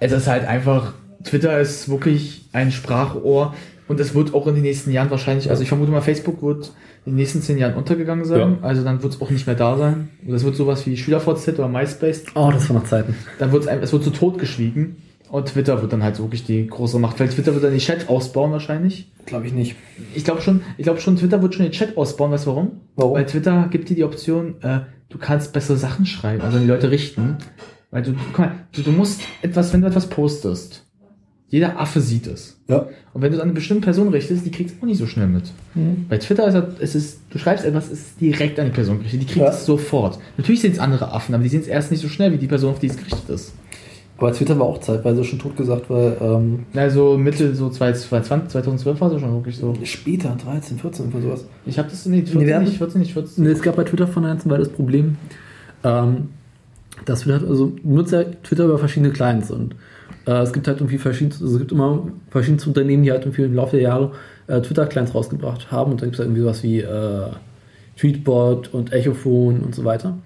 es 0.00 0.10
ist 0.12 0.26
halt 0.26 0.46
einfach, 0.46 0.94
Twitter 1.22 1.60
ist 1.60 1.88
wirklich 1.88 2.48
ein 2.52 2.72
Sprachrohr. 2.72 3.54
Und 3.86 4.00
es 4.00 4.14
wird 4.14 4.32
auch 4.32 4.46
in 4.46 4.54
den 4.54 4.62
nächsten 4.62 4.90
Jahren 4.90 5.10
wahrscheinlich, 5.10 5.50
also 5.50 5.62
ich 5.62 5.68
vermute 5.68 5.90
mal, 5.92 6.00
Facebook 6.00 6.42
wird 6.42 6.72
in 7.04 7.12
den 7.12 7.16
nächsten 7.16 7.42
zehn 7.42 7.58
Jahren 7.58 7.74
untergegangen 7.74 8.24
sein. 8.24 8.56
Ja. 8.62 8.66
Also 8.66 8.82
dann 8.82 9.02
wird 9.02 9.14
es 9.14 9.20
auch 9.20 9.30
nicht 9.30 9.46
mehr 9.46 9.56
da 9.56 9.76
sein. 9.76 10.08
Und 10.24 10.32
das 10.32 10.42
wird 10.42 10.56
sowas 10.56 10.86
wie 10.86 10.96
SchülerVZ 10.96 11.48
oder 11.58 11.68
MySpace. 11.68 12.24
Oh, 12.34 12.50
das 12.52 12.68
war 12.70 12.76
noch 12.80 12.86
Zeiten. 12.86 13.14
Dann 13.38 13.52
wird 13.52 13.66
es, 13.66 13.68
es 13.68 13.92
wird 13.92 14.02
so 14.02 14.10
totgeschwiegen. 14.10 14.96
Und 15.34 15.48
Twitter 15.48 15.82
wird 15.82 15.92
dann 15.92 16.04
halt 16.04 16.20
wirklich 16.20 16.44
die 16.44 16.64
große 16.64 16.96
Macht. 17.00 17.18
Weil 17.18 17.28
Twitter 17.28 17.52
wird 17.54 17.64
dann 17.64 17.72
den 17.72 17.80
Chat 17.80 18.08
ausbauen 18.08 18.52
wahrscheinlich. 18.52 19.10
Glaube 19.26 19.48
ich 19.48 19.52
nicht. 19.52 19.74
Ich 20.14 20.22
glaube 20.22 20.40
schon, 20.40 20.60
ich 20.78 20.84
glaube 20.84 21.00
schon, 21.00 21.16
Twitter 21.16 21.42
wird 21.42 21.56
schon 21.56 21.64
den 21.64 21.72
Chat 21.72 21.96
ausbauen. 21.96 22.30
Weißt 22.30 22.46
du 22.46 22.50
warum? 22.50 22.70
Warum? 22.94 23.14
Weil 23.14 23.26
Twitter 23.26 23.66
gibt 23.68 23.88
dir 23.88 23.96
die 23.96 24.04
Option, 24.04 24.62
äh, 24.62 24.82
du 25.08 25.18
kannst 25.18 25.52
bessere 25.52 25.76
Sachen 25.76 26.06
schreiben, 26.06 26.40
also 26.42 26.58
an 26.58 26.62
die 26.62 26.68
Leute 26.68 26.88
richten. 26.88 27.38
Weil 27.90 28.02
du, 28.04 28.12
guck 28.30 28.38
mal, 28.38 28.52
du, 28.70 28.82
du 28.82 28.92
musst 28.92 29.22
etwas, 29.42 29.72
wenn 29.72 29.80
du 29.80 29.88
etwas 29.88 30.06
postest, 30.06 30.86
jeder 31.48 31.80
Affe 31.80 32.00
sieht 32.00 32.28
es. 32.28 32.60
Ja. 32.68 32.86
Und 33.12 33.22
wenn 33.22 33.30
du 33.32 33.36
es 33.36 33.40
an 33.42 33.48
eine 33.48 33.54
bestimmte 33.54 33.86
Person 33.86 34.10
richtest, 34.10 34.46
die 34.46 34.52
kriegt 34.52 34.70
es 34.70 34.76
auch 34.80 34.86
nicht 34.86 34.98
so 34.98 35.06
schnell 35.08 35.26
mit. 35.26 35.50
Mhm. 35.74 36.06
Bei 36.08 36.18
Twitter 36.18 36.46
ist 36.46 36.54
es, 36.54 36.64
es 36.78 36.94
ist, 36.94 37.20
du 37.30 37.38
schreibst 37.38 37.64
etwas, 37.64 37.86
es 37.90 38.00
ist 38.02 38.20
direkt 38.20 38.60
an 38.60 38.66
die 38.66 38.72
Person 38.72 38.98
gerichtet. 38.98 39.22
Die 39.22 39.26
kriegt 39.26 39.44
Ja. 39.44 39.50
es 39.50 39.66
sofort. 39.66 40.20
Natürlich 40.36 40.60
sind 40.60 40.74
es 40.74 40.78
andere 40.78 41.10
Affen, 41.12 41.34
aber 41.34 41.42
die 41.42 41.48
sehen 41.50 41.60
es 41.62 41.66
erst 41.66 41.90
nicht 41.90 42.00
so 42.02 42.08
schnell 42.08 42.30
wie 42.32 42.38
die 42.38 42.46
Person, 42.46 42.70
auf 42.70 42.78
die 42.78 42.86
es 42.86 42.96
gerichtet 42.96 43.28
ist. 43.30 43.52
Aber 44.16 44.32
Twitter 44.32 44.56
war 44.58 44.66
auch 44.66 44.78
zeitweise 44.78 45.24
schon 45.24 45.40
tot 45.40 45.56
gesagt, 45.56 45.90
weil 45.90 46.16
ähm, 46.20 46.66
Also 46.76 47.18
Mitte 47.18 47.54
so 47.54 47.68
2020, 47.68 48.48
2012 48.50 49.00
war 49.00 49.12
es 49.12 49.20
schon 49.20 49.32
wirklich 49.34 49.56
so. 49.56 49.74
später, 49.82 50.36
13, 50.42 50.78
14 50.78 51.08
oder 51.12 51.20
sowas. 51.20 51.44
Ich 51.66 51.78
habe 51.78 51.88
das, 51.90 52.06
nee, 52.06 52.22
14 52.22 52.40
Nee, 52.46 52.58
nicht, 52.60 52.78
14 52.78 53.00
nicht, 53.00 53.12
14. 53.12 53.42
Nee, 53.44 53.50
Es 53.50 53.60
gab 53.62 53.74
bei 53.76 53.82
Twitter 53.84 54.06
von 54.06 54.24
ein 54.24 54.38
weil 54.44 54.58
das 54.58 54.68
Problem, 54.68 55.16
ähm, 55.82 56.28
dass 57.06 57.22
Twitter, 57.22 57.40
hat- 57.40 57.48
also 57.48 57.72
nutzt 57.82 58.12
ja 58.12 58.22
Twitter 58.44 58.66
über 58.66 58.78
verschiedene 58.78 59.12
Clients 59.12 59.50
und 59.50 59.74
äh, 60.26 60.32
es 60.42 60.52
gibt 60.52 60.68
halt 60.68 60.78
irgendwie 60.78 60.98
verschiedene, 60.98 61.34
also 61.34 61.52
es 61.54 61.58
gibt 61.58 61.72
immer 61.72 62.06
verschiedene 62.30 62.62
Unternehmen, 62.66 63.02
die 63.02 63.10
halt 63.10 63.22
irgendwie 63.24 63.42
im 63.42 63.54
Laufe 63.54 63.72
der 63.72 63.82
Jahre 63.82 64.12
äh, 64.46 64.60
Twitter-Clients 64.60 65.12
rausgebracht 65.14 65.72
haben 65.72 65.90
und 65.90 66.00
dann 66.00 66.06
gibt 66.10 66.14
es 66.14 66.18
halt 66.20 66.28
irgendwie 66.28 66.42
sowas 66.42 66.62
wie 66.62 66.78
äh, 66.80 67.30
Tweetbot 67.98 68.72
und 68.72 68.92
Echophone 68.92 69.60
und 69.60 69.74
so 69.74 69.84
weiter, 69.84 70.16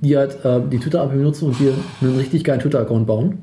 die 0.00 0.16
halt 0.16 0.44
äh, 0.44 0.60
die 0.70 0.78
Twitter-API 0.78 1.16
benutzen 1.16 1.46
und 1.48 1.58
dir 1.58 1.72
einen 2.00 2.16
richtig 2.16 2.44
geilen 2.44 2.60
Twitter-Account 2.60 3.06
bauen. 3.06 3.38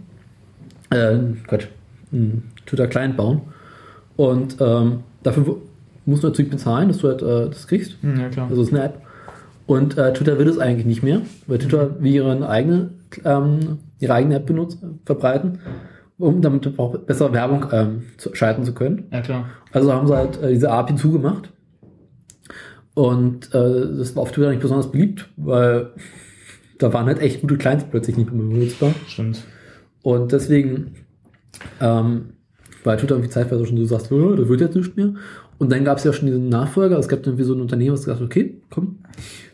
Äh, 0.89 1.17
Quatsch, 1.47 1.67
einen 2.11 2.51
Twitter-Client 2.65 3.17
bauen. 3.17 3.41
Und 4.17 4.57
ähm, 4.59 4.99
dafür 5.23 5.57
musst 6.05 6.23
du 6.23 6.27
natürlich 6.27 6.51
bezahlen, 6.51 6.89
dass 6.89 6.97
du 6.99 7.07
halt 7.07 7.21
äh, 7.21 7.49
das 7.49 7.67
kriegst. 7.67 7.97
Hm, 8.01 8.19
Ja, 8.19 8.29
klar. 8.29 8.47
Also 8.49 8.61
es 8.61 8.67
ist 8.69 8.73
eine 8.73 8.83
App. 8.85 9.01
Und 9.67 9.97
äh, 9.97 10.11
Twitter 10.13 10.37
will 10.37 10.47
es 10.49 10.57
eigentlich 10.59 10.85
nicht 10.85 11.01
mehr, 11.03 11.21
weil 11.47 11.57
Twitter 11.59 11.95
wie 12.01 12.15
ihre 12.15 12.47
eigene, 12.49 12.89
ähm, 13.23 13.79
ihre 13.99 14.13
eigene 14.13 14.35
App 14.35 14.45
benutzt, 14.45 14.79
verbreiten, 15.05 15.59
um 16.17 16.41
damit 16.41 16.77
auch 16.77 16.97
besser 16.97 17.31
Werbung 17.31 17.65
ähm, 17.71 18.03
zu, 18.17 18.35
schalten 18.35 18.65
zu 18.65 18.73
können. 18.73 19.05
Ja, 19.11 19.21
klar. 19.21 19.45
Also 19.71 19.93
haben 19.93 20.07
sie 20.07 20.15
halt 20.15 20.41
äh, 20.41 20.49
diese 20.49 20.69
API 20.69 20.95
zugemacht. 20.95 21.51
Und 22.93 23.53
äh, 23.55 23.97
das 23.97 24.15
war 24.15 24.23
auf 24.23 24.31
Twitter 24.33 24.49
nicht 24.49 24.61
besonders 24.61 24.91
beliebt, 24.91 25.29
weil 25.37 25.91
da 26.81 26.93
waren 26.93 27.05
halt 27.05 27.19
echt 27.19 27.41
gute 27.41 27.57
Clients 27.57 27.85
plötzlich 27.89 28.17
nicht 28.17 28.31
mehr 28.31 28.43
benutzbar. 28.43 28.93
Stimmt. 29.07 29.43
Und 30.03 30.31
deswegen 30.31 30.95
ähm, 31.79 32.33
war 32.83 32.97
Twitter 32.97 33.15
irgendwie 33.15 33.29
zeitweise 33.29 33.65
schon 33.65 33.77
so, 33.77 33.85
sagst, 33.85 34.11
oh, 34.11 34.35
da 34.35 34.47
wird 34.47 34.61
jetzt 34.61 34.75
nicht 34.75 34.97
mehr. 34.97 35.13
Und 35.57 35.71
dann 35.71 35.85
gab 35.85 35.99
es 35.99 36.03
ja 36.03 36.13
schon 36.13 36.25
diesen 36.25 36.49
Nachfolger. 36.49 36.97
Es 36.97 37.07
gab 37.07 37.25
irgendwie 37.25 37.43
so 37.43 37.53
ein 37.53 37.61
Unternehmen, 37.61 37.91
das 37.91 38.01
gesagt 38.01 38.19
hat, 38.19 38.25
okay, 38.25 38.61
komm, 38.71 38.99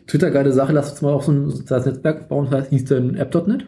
Twitter, 0.06 0.30
geile 0.30 0.52
Sache, 0.52 0.72
lass 0.72 0.90
uns 0.90 1.02
mal 1.02 1.12
auch 1.12 1.22
so 1.22 1.32
ein 1.32 1.50
soziales 1.50 1.84
Netzwerk 1.84 2.28
bauen. 2.28 2.46
Das 2.50 2.60
heißt, 2.60 2.70
hieß 2.70 2.84
dann 2.86 3.14
App.net. 3.14 3.66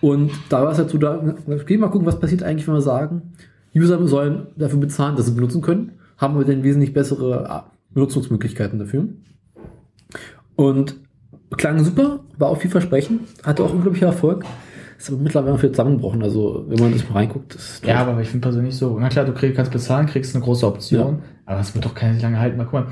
Und 0.00 0.32
da 0.48 0.62
war 0.64 0.72
es 0.72 0.78
halt 0.78 0.90
so, 0.90 0.98
da, 0.98 1.36
okay, 1.46 1.76
mal 1.76 1.90
gucken, 1.90 2.06
was 2.06 2.18
passiert 2.18 2.42
eigentlich, 2.42 2.66
wenn 2.66 2.74
wir 2.74 2.80
sagen, 2.80 3.34
User 3.74 4.04
sollen 4.06 4.48
dafür 4.56 4.80
bezahlen, 4.80 5.16
dass 5.16 5.26
sie 5.26 5.32
benutzen 5.32 5.62
können, 5.62 5.92
haben 6.16 6.36
wir 6.38 6.44
dann 6.44 6.64
wesentlich 6.64 6.92
bessere 6.92 7.48
ah, 7.48 7.72
Benutzungsmöglichkeiten 7.90 8.78
dafür. 8.78 9.08
Und 10.56 10.96
klang 11.56 11.82
super, 11.84 12.20
war 12.38 12.48
auch 12.48 12.58
vielversprechend, 12.58 13.20
hatte 13.44 13.62
auch 13.64 13.72
unglaublichen 13.72 14.06
Erfolg. 14.08 14.44
Ist 14.98 15.08
aber 15.10 15.18
mittlerweile 15.18 15.58
viel 15.58 15.70
zusammengebrochen. 15.72 16.22
Also, 16.22 16.64
wenn 16.68 16.78
man 16.78 16.92
das 16.92 17.08
mal 17.08 17.14
reinguckt, 17.16 17.54
das 17.56 17.62
ist 17.74 17.86
Ja, 17.86 17.96
aber 18.06 18.20
ich 18.20 18.28
finde 18.28 18.44
persönlich 18.46 18.76
so, 18.76 18.96
na 19.00 19.08
klar, 19.08 19.24
du 19.24 19.32
krieg, 19.32 19.54
kannst 19.56 19.72
bezahlen, 19.72 20.06
kriegst 20.06 20.34
eine 20.34 20.44
große 20.44 20.64
Option, 20.66 21.18
aber 21.44 21.58
es 21.60 21.74
wird 21.74 21.84
doch 21.84 21.94
keine 21.94 22.18
lange 22.20 22.38
halten. 22.38 22.56
Mal 22.56 22.64
guck 22.64 22.72
mal, 22.74 22.86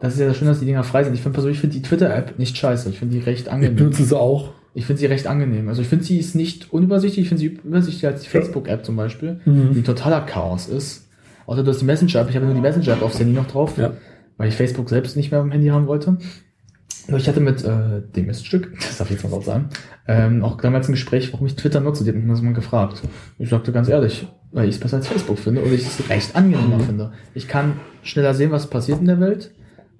das 0.00 0.14
ist 0.14 0.20
ja 0.20 0.32
schön, 0.32 0.48
dass 0.48 0.60
die 0.60 0.64
Dinger 0.66 0.82
frei 0.82 1.04
sind. 1.04 1.12
Ich 1.14 1.20
finde 1.20 1.34
persönlich, 1.34 1.56
ich 1.58 1.60
finde 1.60 1.76
die 1.76 1.82
Twitter-App 1.82 2.38
nicht 2.38 2.56
scheiße. 2.56 2.88
Ich 2.88 2.98
finde 2.98 3.14
die 3.16 3.22
recht 3.22 3.46
ich 3.46 3.52
angenehm. 3.52 3.76
benutze 3.76 4.02
sie 4.04 4.18
auch. 4.18 4.50
Ich 4.74 4.86
finde 4.86 5.00
sie 5.00 5.06
recht 5.06 5.26
angenehm. 5.26 5.68
Also 5.68 5.82
ich 5.82 5.88
finde 5.88 6.04
sie 6.04 6.18
ist 6.18 6.34
nicht 6.34 6.72
unübersichtlich, 6.72 7.24
ich 7.24 7.28
finde 7.28 7.40
sie 7.40 7.46
übersichtlicher 7.62 8.08
als 8.08 8.22
die 8.22 8.28
Facebook-App 8.30 8.86
zum 8.86 8.96
Beispiel, 8.96 9.40
Mhm. 9.44 9.74
die 9.74 9.80
ein 9.80 9.84
totaler 9.84 10.22
Chaos 10.22 10.66
ist. 10.68 11.08
Außer 11.44 11.62
du 11.62 11.70
hast 11.70 11.80
die 11.82 11.84
Messenger-App, 11.84 12.30
ich 12.30 12.36
habe 12.36 12.46
nur 12.46 12.54
die 12.54 12.62
Messenger-App 12.62 13.02
aufs 13.02 13.20
Handy 13.20 13.34
noch 13.34 13.46
drauf, 13.48 13.76
Ja. 13.76 13.92
weil 14.38 14.48
ich 14.48 14.54
Facebook 14.54 14.88
selbst 14.88 15.16
nicht 15.18 15.30
mehr 15.30 15.40
am 15.40 15.52
Handy 15.52 15.68
haben 15.68 15.86
wollte. 15.86 16.16
Ich 17.08 17.28
hatte 17.28 17.40
mit 17.40 17.64
äh, 17.64 18.00
dem 18.14 18.26
Miststück, 18.26 18.72
das 18.80 18.98
darf 18.98 19.10
ich 19.10 19.16
jetzt 19.20 19.28
mal 19.28 19.36
auch 19.36 19.42
sagen, 19.42 19.68
ähm, 20.06 20.42
auch 20.42 20.56
damals 20.60 20.88
ein 20.88 20.92
Gespräch, 20.92 21.32
warum 21.32 21.46
ich 21.46 21.56
Twitter 21.56 21.80
nutze. 21.80 22.04
Die 22.04 22.10
hat 22.10 22.16
mich 22.16 22.24
mal 22.24 22.36
so 22.36 22.42
mal 22.42 22.52
gefragt. 22.54 23.02
Ich 23.38 23.48
sagte 23.50 23.72
ganz 23.72 23.88
ehrlich, 23.88 24.26
weil 24.52 24.68
ich 24.68 24.76
es 24.76 24.80
besser 24.80 24.96
als 24.98 25.08
Facebook 25.08 25.38
finde 25.38 25.62
und 25.62 25.72
ich 25.72 25.82
es 25.86 26.08
recht 26.08 26.36
angenehmer 26.36 26.78
Mhm. 26.78 26.82
finde. 26.84 27.12
Ich 27.34 27.48
kann 27.48 27.74
schneller 28.02 28.34
sehen, 28.34 28.50
was 28.50 28.68
passiert 28.68 29.00
in 29.00 29.06
der 29.06 29.20
Welt 29.20 29.52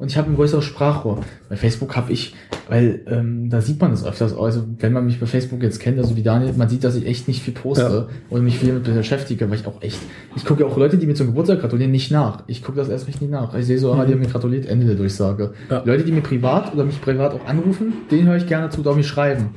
und 0.03 0.11
ich 0.11 0.19
habe 0.19 0.29
ein 0.29 0.35
größeres 0.35 0.65
Sprachrohr. 0.65 1.20
Bei 1.49 1.55
Facebook 1.55 1.95
habe 1.95 2.11
ich, 2.11 2.35
weil 2.69 3.03
ähm, 3.07 3.49
da 3.51 3.61
sieht 3.61 3.81
man 3.81 3.93
das 3.93 4.05
öfters, 4.05 4.37
also 4.37 4.65
wenn 4.81 4.93
man 4.93 5.07
mich 5.07 5.20
bei 5.20 5.27
Facebook 5.27 5.62
jetzt 5.62 5.79
kennt, 5.79 5.97
also 5.97 6.16
wie 6.16 6.24
Daniel, 6.24 6.53
man 6.55 6.69
sieht, 6.69 6.83
dass 6.83 6.97
ich 6.97 7.07
echt 7.07 7.29
nicht 7.29 7.41
viel 7.41 7.55
poste 7.55 8.09
und 8.29 8.43
mich 8.43 8.59
viel 8.59 8.73
mit 8.73 8.83
beschäftige, 8.83 9.49
weil 9.49 9.61
ich 9.61 9.66
auch 9.69 9.81
echt, 9.81 10.01
ich 10.35 10.45
gucke 10.45 10.65
ja 10.65 10.69
auch 10.69 10.77
Leute, 10.77 10.99
die 10.99 11.07
mir 11.07 11.15
zum 11.15 11.29
Geburtstag 11.29 11.61
gratulieren, 11.61 11.93
nicht 11.93 12.11
nach. 12.11 12.43
Ich 12.49 12.65
gucke 12.65 12.79
das 12.79 12.89
erst 12.89 13.07
recht 13.07 13.20
nicht 13.20 13.31
nach. 13.31 13.55
Ich 13.55 13.66
sehe 13.66 13.79
so, 13.79 13.93
ah, 13.93 14.05
die 14.05 14.12
haben 14.12 14.19
mir 14.19 14.27
gratuliert, 14.27 14.66
Ende 14.66 14.87
der 14.87 14.97
Durchsage. 14.97 15.53
Ja. 15.70 15.85
Leute, 15.85 16.03
die 16.03 16.11
mir 16.11 16.23
privat 16.23 16.74
oder 16.74 16.85
mich 16.85 17.01
privat 17.01 17.33
auch 17.35 17.47
anrufen, 17.47 17.93
denen 18.11 18.27
höre 18.27 18.37
ich 18.39 18.49
gerne 18.49 18.70
zu, 18.70 18.85
auch 18.85 18.97
mich 18.97 19.07
schreiben. 19.07 19.51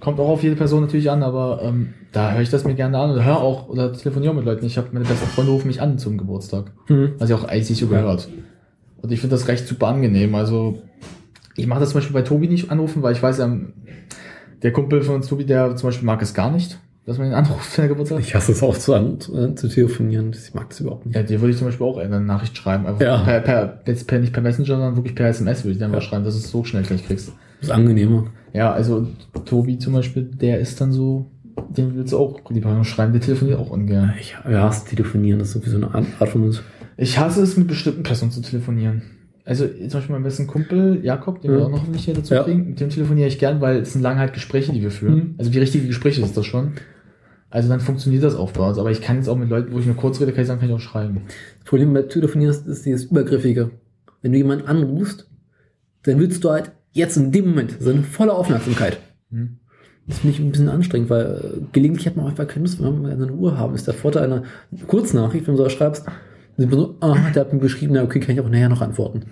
Kommt 0.00 0.18
auch 0.18 0.30
auf 0.30 0.42
jede 0.42 0.56
Person 0.56 0.80
natürlich 0.80 1.10
an, 1.10 1.22
aber 1.22 1.60
ähm, 1.62 1.90
da 2.12 2.32
höre 2.32 2.40
ich 2.40 2.48
das 2.48 2.64
mir 2.64 2.74
gerne 2.74 2.96
an 2.96 3.10
oder 3.10 3.22
höre 3.22 3.36
auch 3.36 3.68
oder 3.68 3.92
telefoniere 3.92 4.34
mit 4.34 4.46
Leuten. 4.46 4.64
Ich 4.64 4.78
habe 4.78 4.88
meine 4.92 5.04
besten 5.04 5.26
Freunde 5.26 5.52
rufen 5.52 5.66
mich 5.66 5.82
an 5.82 5.98
zum 5.98 6.16
Geburtstag. 6.16 6.72
Mhm. 6.88 7.12
Was 7.18 7.28
ja 7.28 7.36
auch 7.36 7.44
eigentlich 7.44 7.78
so 7.78 7.86
gehört. 7.86 8.30
Und 9.02 9.12
ich 9.12 9.20
finde 9.20 9.36
das 9.36 9.48
recht 9.48 9.66
super 9.66 9.88
angenehm. 9.88 10.34
Also, 10.34 10.82
ich 11.56 11.66
mache 11.66 11.80
das 11.80 11.90
zum 11.90 11.98
Beispiel 11.98 12.14
bei 12.14 12.22
Tobi 12.22 12.48
nicht 12.48 12.70
anrufen, 12.70 13.02
weil 13.02 13.12
ich 13.14 13.22
weiß, 13.22 13.38
ähm, 13.40 13.72
der 14.62 14.72
Kumpel 14.72 15.02
von 15.02 15.16
uns, 15.16 15.26
Tobi, 15.28 15.44
der 15.46 15.74
zum 15.76 15.88
Beispiel 15.88 16.06
mag 16.06 16.20
es 16.22 16.34
gar 16.34 16.50
nicht, 16.50 16.78
dass 17.06 17.18
man 17.18 17.28
ihn 17.28 17.32
anruft, 17.34 17.76
wenn 17.78 17.86
er 17.86 17.88
Geburtstag 17.88 18.18
hat. 18.18 18.24
Ich 18.26 18.34
hasse 18.34 18.52
es 18.52 18.62
auch 18.62 18.76
zu, 18.76 18.94
an, 18.94 19.20
zu, 19.20 19.68
telefonieren. 19.68 20.32
Ich 20.32 20.54
mag 20.54 20.68
das 20.68 20.80
überhaupt 20.80 21.06
nicht. 21.06 21.14
Ja, 21.16 21.22
dir 21.22 21.40
würde 21.40 21.52
ich 21.52 21.58
zum 21.58 21.66
Beispiel 21.66 21.86
auch 21.86 21.96
eine 21.98 22.20
Nachricht 22.20 22.56
schreiben. 22.56 22.86
Einfach 22.86 23.00
Ja. 23.00 23.18
per, 23.22 23.40
per, 23.40 23.80
jetzt 23.86 24.06
per, 24.06 24.18
nicht 24.20 24.32
per 24.32 24.42
Messenger, 24.42 24.66
sondern 24.66 24.96
wirklich 24.96 25.14
per 25.14 25.28
SMS 25.28 25.64
würde 25.64 25.72
ich 25.72 25.78
dann 25.78 25.90
mal 25.90 25.96
Ja. 25.98 26.02
schreiben, 26.02 26.24
dass 26.24 26.34
du 26.34 26.40
es 26.40 26.50
so 26.50 26.62
schnell 26.64 26.82
gleich 26.82 27.06
kriegst. 27.06 27.28
Das 27.60 27.68
ist 27.68 27.70
angenehmer. 27.74 28.26
Ja, 28.52 28.72
also 28.72 29.06
Tobi 29.44 29.78
zum 29.78 29.92
Beispiel, 29.94 30.24
der 30.24 30.60
ist 30.60 30.80
dann 30.80 30.92
so, 30.92 31.26
den 31.68 31.94
willst 31.94 32.12
du 32.12 32.18
auch 32.18 32.40
lieber 32.50 32.82
schreiben, 32.84 33.12
der 33.12 33.20
telefoniert 33.20 33.58
auch 33.58 33.70
ungern. 33.70 34.12
Ich 34.20 34.34
ja, 34.44 34.66
das 34.66 34.84
Telefonieren, 34.84 35.38
das 35.38 35.48
ist 35.48 35.54
sowieso 35.54 35.76
eine 35.76 35.94
Art 35.94 36.28
von 36.28 36.42
uns. 36.44 36.62
Ich 37.00 37.18
hasse 37.18 37.42
es, 37.42 37.56
mit 37.56 37.66
bestimmten 37.66 38.02
Personen 38.02 38.30
zu 38.30 38.42
telefonieren. 38.42 39.02
Also 39.46 39.66
zum 39.66 39.88
Beispiel 39.88 40.12
mein 40.14 40.22
besten 40.22 40.46
Kumpel, 40.46 41.00
Jakob, 41.02 41.40
den 41.40 41.50
wir 41.52 41.58
Ja. 41.60 41.64
auch 41.64 41.70
noch 41.70 41.88
nicht 41.88 42.04
hier 42.04 42.14
dazu 42.14 42.34
Ja. 42.34 42.42
kriegen, 42.44 42.68
mit 42.68 42.80
dem 42.80 42.90
telefoniere 42.90 43.26
ich 43.26 43.38
gern, 43.38 43.60
weil 43.62 43.78
es 43.78 43.94
sind 43.94 44.02
lange 44.02 44.20
halt 44.20 44.34
Gespräche, 44.34 44.72
die 44.72 44.82
wir 44.82 44.90
führen. 44.90 45.14
Mhm. 45.14 45.34
Also 45.38 45.52
wie 45.54 45.58
richtige 45.58 45.86
Gespräche 45.86 46.20
ist 46.22 46.36
das 46.36 46.44
schon. 46.44 46.72
Also 47.48 47.68
dann 47.70 47.80
funktioniert 47.80 48.22
das 48.22 48.36
auch 48.36 48.52
bei 48.52 48.68
uns. 48.68 48.78
Aber 48.78 48.90
ich 48.90 49.00
kann 49.00 49.16
jetzt 49.16 49.28
auch 49.28 49.36
mit 49.36 49.48
Leuten, 49.48 49.72
wo 49.72 49.78
ich 49.78 49.86
nur 49.86 49.96
kurz 49.96 50.20
rede, 50.20 50.32
kann 50.32 50.42
ich 50.42 50.46
sagen, 50.46 50.60
kann 50.60 50.68
ich 50.68 50.74
auch 50.74 50.80
schreiben. 50.80 51.22
Das 51.58 51.64
Problem 51.64 51.92
bei 51.94 52.02
Telefonieren 52.02 52.50
ist, 52.50 52.66
ist 52.66 52.84
dieses 52.84 53.04
Übergriffige. 53.06 53.70
Wenn 54.20 54.32
du 54.32 54.38
jemanden 54.38 54.66
anrufst, 54.66 55.26
dann 56.02 56.18
willst 56.20 56.44
du 56.44 56.50
halt 56.50 56.70
jetzt 56.92 57.16
in 57.16 57.32
dem 57.32 57.48
Moment 57.48 57.76
seine 57.80 58.02
volle 58.02 58.34
Aufmerksamkeit. 58.34 58.98
Hm. 59.30 59.56
Das 60.06 60.18
finde 60.18 60.36
ich 60.36 60.40
ein 60.42 60.50
bisschen 60.52 60.68
anstrengend, 60.68 61.08
weil 61.08 61.24
äh, 61.26 61.60
gelegentlich 61.72 62.06
hat 62.06 62.16
man 62.16 62.26
einfach 62.26 62.46
keine 62.46 62.64
Lust, 62.66 62.82
wenn 62.82 63.02
wir 63.02 63.10
eine 63.10 63.30
Ruhe 63.30 63.56
haben. 63.56 63.74
Ist 63.74 63.86
der 63.86 63.94
Vorteil 63.94 64.24
einer 64.24 64.42
Kurznachricht, 64.86 65.46
wenn 65.46 65.56
du 65.56 65.62
so 65.62 65.68
schreibst, 65.70 66.04
dann 66.56 66.68
sind 66.68 66.70
wir 66.70 66.78
so, 66.78 66.94
ah, 67.00 67.16
der 67.34 67.40
hat 67.42 67.52
mir 67.52 67.58
geschrieben, 67.58 67.94
na 67.94 68.02
okay, 68.02 68.20
kann 68.20 68.34
ich 68.34 68.40
auch 68.40 68.48
nachher 68.48 68.68
noch 68.68 68.82
antworten. 68.82 69.22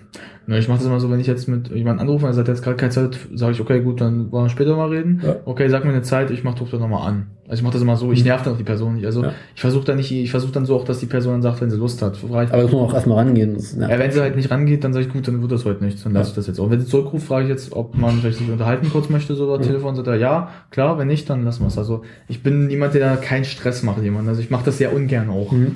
Ja, 0.47 0.57
ich 0.57 0.67
mache 0.67 0.79
das 0.79 0.87
immer 0.87 0.99
so, 0.99 1.11
wenn 1.11 1.19
ich 1.19 1.27
jetzt 1.27 1.47
mit 1.47 1.69
jemandem 1.69 2.07
anrufe, 2.07 2.25
er 2.25 2.33
sagt 2.33 2.47
jetzt 2.47 2.63
gerade 2.63 2.75
keine 2.75 2.91
Zeit, 2.91 3.19
sage 3.35 3.51
ich, 3.51 3.61
okay, 3.61 3.81
gut, 3.81 4.01
dann 4.01 4.31
wollen 4.31 4.45
wir 4.45 4.49
später 4.49 4.75
mal 4.75 4.89
reden. 4.89 5.21
Ja. 5.23 5.35
Okay, 5.45 5.69
sag 5.69 5.85
mir 5.85 5.91
eine 5.91 6.01
Zeit, 6.01 6.31
ich 6.31 6.43
mach 6.43 6.55
doch 6.55 6.69
dann 6.71 6.79
nochmal 6.79 7.07
an. 7.07 7.27
Also 7.47 7.59
ich 7.59 7.63
mache 7.63 7.73
das 7.73 7.81
immer 7.83 7.95
so, 7.97 8.11
ich 8.11 8.23
nerv 8.23 8.41
dann 8.43 8.53
auch 8.53 8.57
die 8.57 8.63
Person 8.63 8.95
nicht. 8.95 9.05
Also 9.05 9.23
Ja. 9.23 9.33
ich 9.55 9.61
versuche 9.61 9.85
dann 9.85 9.97
nicht, 9.97 10.11
ich 10.11 10.31
versuche 10.31 10.51
dann 10.51 10.65
so 10.65 10.75
auch, 10.75 10.85
dass 10.85 10.99
die 10.99 11.05
Person 11.05 11.33
dann 11.33 11.41
sagt, 11.43 11.61
wenn 11.61 11.69
sie 11.69 11.77
Lust 11.77 12.01
hat. 12.01 12.17
Frage 12.17 12.47
ich, 12.47 12.53
Aber 12.53 12.63
das 12.63 12.71
muss 12.71 12.81
man 12.81 12.89
auch 12.89 12.93
erstmal 12.95 13.17
rangehen. 13.19 13.53
Das, 13.55 13.75
ja. 13.75 13.89
Ja, 13.89 13.99
wenn 13.99 14.11
sie 14.11 14.21
halt 14.21 14.35
nicht 14.35 14.49
rangeht, 14.49 14.83
dann 14.83 14.93
sage 14.93 15.05
ich, 15.05 15.11
gut, 15.13 15.27
dann 15.27 15.39
wird 15.41 15.51
das 15.51 15.65
heute 15.65 15.83
nichts, 15.83 16.01
dann 16.03 16.13
lasse 16.13 16.29
ich 16.31 16.35
das 16.35 16.47
jetzt. 16.47 16.59
auch. 16.59 16.71
wenn 16.71 16.79
sie 16.79 16.87
zurückruft, 16.87 17.27
frage 17.27 17.43
ich 17.45 17.49
jetzt, 17.49 17.73
ob 17.73 17.95
man 17.95 18.17
vielleicht 18.19 18.39
sich 18.39 18.49
unterhalten 18.49 18.89
kurz 18.91 19.09
möchte, 19.09 19.35
so 19.35 19.43
über 19.45 19.59
Mhm. 19.59 19.63
Telefon, 19.63 19.95
sagt 19.95 20.07
er, 20.07 20.15
ja, 20.15 20.49
klar, 20.71 20.97
wenn 20.97 21.07
nicht, 21.07 21.29
dann 21.29 21.43
lassen 21.43 21.61
wir 21.61 21.67
es. 21.67 21.77
Also 21.77 22.01
ich 22.27 22.41
bin 22.41 22.65
niemand, 22.67 22.93
der 22.95 23.07
da 23.07 23.15
keinen 23.17 23.45
Stress 23.45 23.83
macht, 23.83 24.01
jemand. 24.01 24.27
Also 24.27 24.41
ich 24.41 24.49
mache 24.49 24.65
das 24.65 24.77
sehr 24.79 24.93
ungern 24.95 25.29
auch. 25.29 25.51
Mhm. 25.51 25.75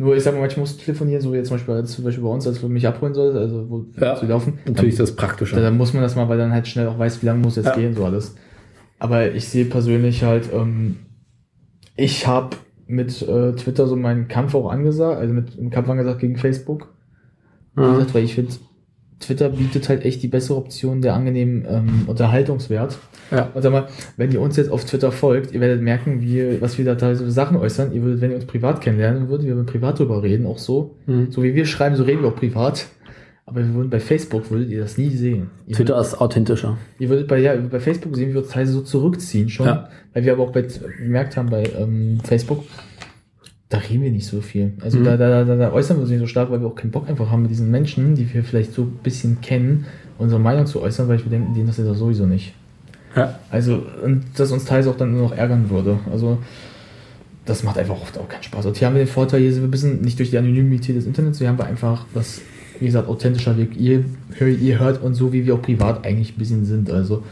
Nur 0.00 0.16
ich 0.16 0.22
sag 0.22 0.32
mal, 0.32 0.40
manchmal 0.40 0.62
muss 0.62 0.76
ich 0.76 0.82
telefonieren, 0.82 1.20
so 1.20 1.30
wie 1.30 1.36
jetzt 1.36 1.48
zum 1.48 1.58
Beispiel, 1.58 1.84
zum 1.84 2.04
Beispiel 2.04 2.24
bei 2.24 2.30
uns, 2.30 2.46
als 2.46 2.62
wir 2.62 2.70
mich 2.70 2.86
abholen 2.88 3.12
sollten, 3.12 3.36
also 3.36 3.68
wo 3.68 3.84
Ja. 4.00 4.16
zu 4.16 4.24
laufen. 4.24 4.54
Natürlich 4.64 4.92
ist 4.94 5.00
das 5.00 5.14
Da, 5.14 5.26
praktischer. 5.26 5.60
dann 5.60 5.76
muss 5.76 5.92
man 5.92 6.02
das 6.02 6.16
mal, 6.16 6.26
weil 6.26 6.38
dann 6.38 6.52
halt 6.52 6.66
schnell 6.68 6.88
auch 6.88 6.98
weiß, 6.98 7.20
wie 7.20 7.26
lange 7.26 7.40
muss 7.40 7.56
jetzt 7.56 7.66
Ja. 7.66 7.74
gehen, 7.74 7.94
so 7.94 8.06
alles. 8.06 8.34
Aber 8.98 9.30
ich 9.32 9.46
sehe 9.46 9.66
persönlich 9.66 10.22
halt, 10.22 10.48
ähm, 10.54 10.96
ich 11.96 12.26
habe 12.26 12.56
mit 12.86 13.20
äh, 13.20 13.52
Twitter 13.52 13.86
so 13.86 13.94
meinen 13.94 14.26
Kampf 14.26 14.54
auch 14.54 14.70
angesagt, 14.70 15.20
also 15.20 15.34
mit 15.34 15.58
dem 15.58 15.68
Kampf 15.68 15.90
angesagt 15.90 16.20
gegen 16.20 16.38
Facebook. 16.38 16.94
Wie 17.74 17.82
Ja. 17.82 17.90
gesagt, 17.92 18.14
weil 18.14 18.24
ich 18.24 18.34
finde, 18.36 18.52
Twitter 19.20 19.50
bietet 19.50 19.88
halt 19.88 20.04
echt 20.04 20.22
die 20.22 20.28
bessere 20.28 20.56
Option 20.56 21.02
der 21.02 21.14
angenehmen 21.14 21.66
ähm, 21.68 22.04
Unterhaltungswert. 22.06 22.98
Ja. 23.30 23.50
Und 23.54 23.62
sag 23.62 23.70
mal, 23.70 23.86
wenn 24.16 24.32
ihr 24.32 24.40
uns 24.40 24.56
jetzt 24.56 24.70
auf 24.70 24.84
Twitter 24.84 25.12
folgt, 25.12 25.52
ihr 25.52 25.60
werdet 25.60 25.82
merken, 25.82 26.20
wie, 26.22 26.60
was 26.60 26.78
wir 26.78 26.84
da 26.84 26.94
teilweise 26.94 27.24
für 27.24 27.30
Sachen 27.30 27.56
äußern. 27.56 27.92
Ihr 27.92 28.02
würdet, 28.02 28.22
wenn 28.22 28.30
ihr 28.30 28.36
uns 28.36 28.46
privat 28.46 28.80
kennenlernen 28.80 29.28
würdet, 29.28 29.46
wir 29.46 29.54
würden 29.54 29.66
privat 29.66 29.98
drüber 29.98 30.22
reden, 30.22 30.46
auch 30.46 30.58
so. 30.58 30.96
Mhm. 31.06 31.30
So 31.30 31.42
wie 31.42 31.54
wir 31.54 31.66
schreiben, 31.66 31.96
so 31.96 32.04
reden 32.04 32.22
wir 32.22 32.28
auch 32.30 32.36
privat. 32.36 32.86
Aber 33.44 33.60
wir 33.60 33.74
würden 33.74 33.90
bei 33.90 34.00
Facebook 34.00 34.50
würdet 34.50 34.70
ihr 34.70 34.80
das 34.80 34.96
nie 34.96 35.10
sehen. 35.10 35.50
Ihr 35.66 35.74
Twitter 35.74 36.00
ist 36.00 36.20
authentischer. 36.20 36.78
Ihr 36.98 37.08
würdet 37.08 37.26
bei, 37.26 37.38
ja, 37.38 37.56
bei 37.56 37.80
Facebook 37.80 38.14
sehen, 38.14 38.30
wie 38.30 38.34
wir 38.34 38.42
uns 38.42 38.50
teilweise 38.50 38.72
so 38.72 38.80
zurückziehen 38.80 39.48
schon. 39.48 39.66
Ja. 39.66 39.88
Weil 40.14 40.24
wir 40.24 40.32
aber 40.32 40.44
auch 40.44 40.52
bei, 40.52 40.62
gemerkt 40.98 41.36
haben 41.36 41.50
bei 41.50 41.64
ähm, 41.76 42.20
Facebook, 42.22 42.64
da 43.70 43.78
reden 43.78 44.02
wir 44.02 44.10
nicht 44.10 44.26
so 44.26 44.40
viel. 44.40 44.72
Also 44.80 44.98
Mhm. 44.98 45.04
da, 45.04 45.16
da, 45.16 45.44
da, 45.44 45.56
da 45.56 45.72
äußern 45.72 45.96
wir 45.96 46.02
uns 46.02 46.10
nicht 46.10 46.20
so 46.20 46.26
stark, 46.26 46.50
weil 46.50 46.60
wir 46.60 46.66
auch 46.66 46.74
keinen 46.74 46.90
Bock 46.90 47.08
einfach 47.08 47.30
haben 47.30 47.42
mit 47.42 47.50
diesen 47.52 47.70
Menschen, 47.70 48.16
die 48.16 48.32
wir 48.34 48.44
vielleicht 48.44 48.74
so 48.74 48.82
ein 48.82 48.98
bisschen 49.02 49.40
kennen, 49.40 49.86
unsere 50.18 50.40
Meinung 50.40 50.66
zu 50.66 50.82
äußern, 50.82 51.08
weil 51.08 51.18
wir 51.18 51.30
denken, 51.30 51.54
denen 51.54 51.66
das 51.68 51.78
ist 51.78 51.88
das 51.88 51.98
sowieso 51.98 52.26
nicht. 52.26 52.52
Ja. 53.16 53.38
Also, 53.50 53.82
und 54.04 54.24
das 54.36 54.50
uns 54.52 54.64
teils 54.64 54.86
auch 54.86 54.96
dann 54.96 55.12
nur 55.12 55.22
noch 55.22 55.32
ärgern 55.36 55.70
würde. 55.70 55.98
Also, 56.12 56.38
das 57.46 57.62
macht 57.62 57.78
einfach 57.78 57.94
oft 58.00 58.18
auch 58.18 58.28
keinen 58.28 58.42
Spaß. 58.42 58.66
Und 58.66 58.76
hier 58.76 58.86
haben 58.88 58.94
wir 58.94 59.04
den 59.04 59.08
Vorteil, 59.08 59.40
hier 59.40 59.52
sind 59.52 59.62
wir 59.62 59.68
ein 59.68 59.70
bisschen 59.70 60.02
nicht 60.02 60.18
durch 60.18 60.30
die 60.30 60.38
Anonymität 60.38 60.96
des 60.96 61.06
Internets, 61.06 61.38
hier 61.38 61.48
haben 61.48 61.58
wir 61.58 61.66
einfach 61.66 62.06
das, 62.12 62.40
wie 62.80 62.86
gesagt, 62.86 63.08
authentischer 63.08 63.56
Weg. 63.56 63.76
Ihr, 63.78 64.04
ihr 64.40 64.78
hört 64.78 65.02
uns 65.02 65.18
so, 65.18 65.32
wie 65.32 65.46
wir 65.46 65.54
auch 65.54 65.62
privat 65.62 66.04
eigentlich 66.04 66.34
ein 66.34 66.38
bisschen 66.38 66.64
sind. 66.64 66.90
Also, 66.90 67.22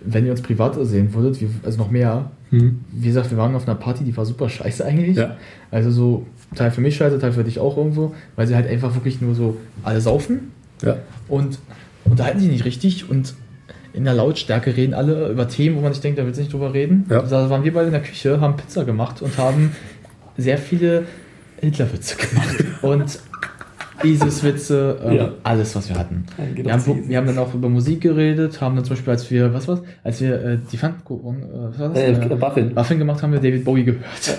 wenn 0.00 0.24
ihr 0.24 0.30
uns 0.32 0.42
privat 0.42 0.76
sehen 0.86 1.12
würdet, 1.14 1.40
wir, 1.40 1.48
also 1.64 1.78
noch 1.78 1.90
mehr, 1.90 2.30
Mhm. 2.50 2.80
wie 2.90 3.08
gesagt, 3.08 3.30
wir 3.30 3.36
waren 3.36 3.54
auf 3.54 3.68
einer 3.68 3.74
Party, 3.76 4.04
die 4.04 4.16
war 4.16 4.24
super 4.24 4.48
scheiße 4.48 4.82
eigentlich. 4.82 5.18
Ja. 5.18 5.36
Also 5.70 5.90
so 5.90 6.26
Teil 6.54 6.70
für 6.70 6.80
mich 6.80 6.96
scheiße, 6.96 7.18
Teil 7.18 7.32
für 7.32 7.44
dich 7.44 7.58
auch 7.58 7.76
irgendwo, 7.76 8.14
weil 8.36 8.46
sie 8.46 8.54
halt 8.54 8.66
einfach 8.70 8.94
wirklich 8.94 9.20
nur 9.20 9.34
so 9.34 9.58
alle 9.82 10.00
saufen 10.00 10.50
Ja. 10.82 10.96
und 11.28 11.58
unterhalten 12.06 12.40
sich 12.40 12.48
nicht 12.50 12.64
richtig 12.64 13.10
und 13.10 13.34
in 13.92 14.04
der 14.04 14.14
Lautstärke 14.14 14.74
reden 14.76 14.94
alle 14.94 15.28
über 15.30 15.46
Themen, 15.46 15.76
wo 15.76 15.80
man 15.82 15.92
sich 15.92 16.00
denkt, 16.00 16.18
da 16.18 16.24
willst 16.24 16.38
du 16.38 16.42
nicht 16.42 16.52
drüber 16.54 16.72
reden. 16.72 17.04
Ja. 17.10 17.20
Da 17.20 17.50
waren 17.50 17.64
wir 17.64 17.74
beide 17.74 17.86
in 17.88 17.92
der 17.92 18.02
Küche, 18.02 18.40
haben 18.40 18.56
Pizza 18.56 18.84
gemacht 18.86 19.20
und 19.20 19.36
haben 19.36 19.72
sehr 20.38 20.56
viele 20.56 21.04
Hitlerwitze 21.60 22.16
gemacht 22.16 22.64
und 22.82 23.18
ISIS-Witze, 24.04 24.98
ähm, 25.04 25.12
Ja. 25.14 25.32
alles, 25.42 25.74
was 25.76 25.88
wir 25.88 25.96
hatten. 25.98 26.24
Wir 26.54 26.72
haben, 26.72 27.08
wir 27.08 27.16
haben 27.16 27.26
dann 27.26 27.38
auch 27.38 27.54
über 27.54 27.68
Musik 27.68 28.00
geredet, 28.00 28.60
haben 28.60 28.76
dann 28.76 28.84
zum 28.84 28.94
Beispiel, 28.96 29.10
als 29.12 29.30
wir, 29.30 29.52
was 29.54 29.66
war's, 29.68 29.82
als 30.04 30.20
wir 30.20 30.42
äh, 30.44 30.58
die 30.70 30.76
Pfannkuchen, 30.76 31.42
äh, 31.42 31.46
was 31.70 31.78
war 31.78 31.88
das? 31.90 31.98
Äh, 31.98 32.10
Äh, 32.12 32.40
Waffen. 32.40 32.76
Waffen 32.76 32.98
gemacht 32.98 33.22
haben 33.22 33.32
wir 33.32 33.40
David 33.40 33.64
Bowie 33.64 33.84
gehört. 33.84 34.38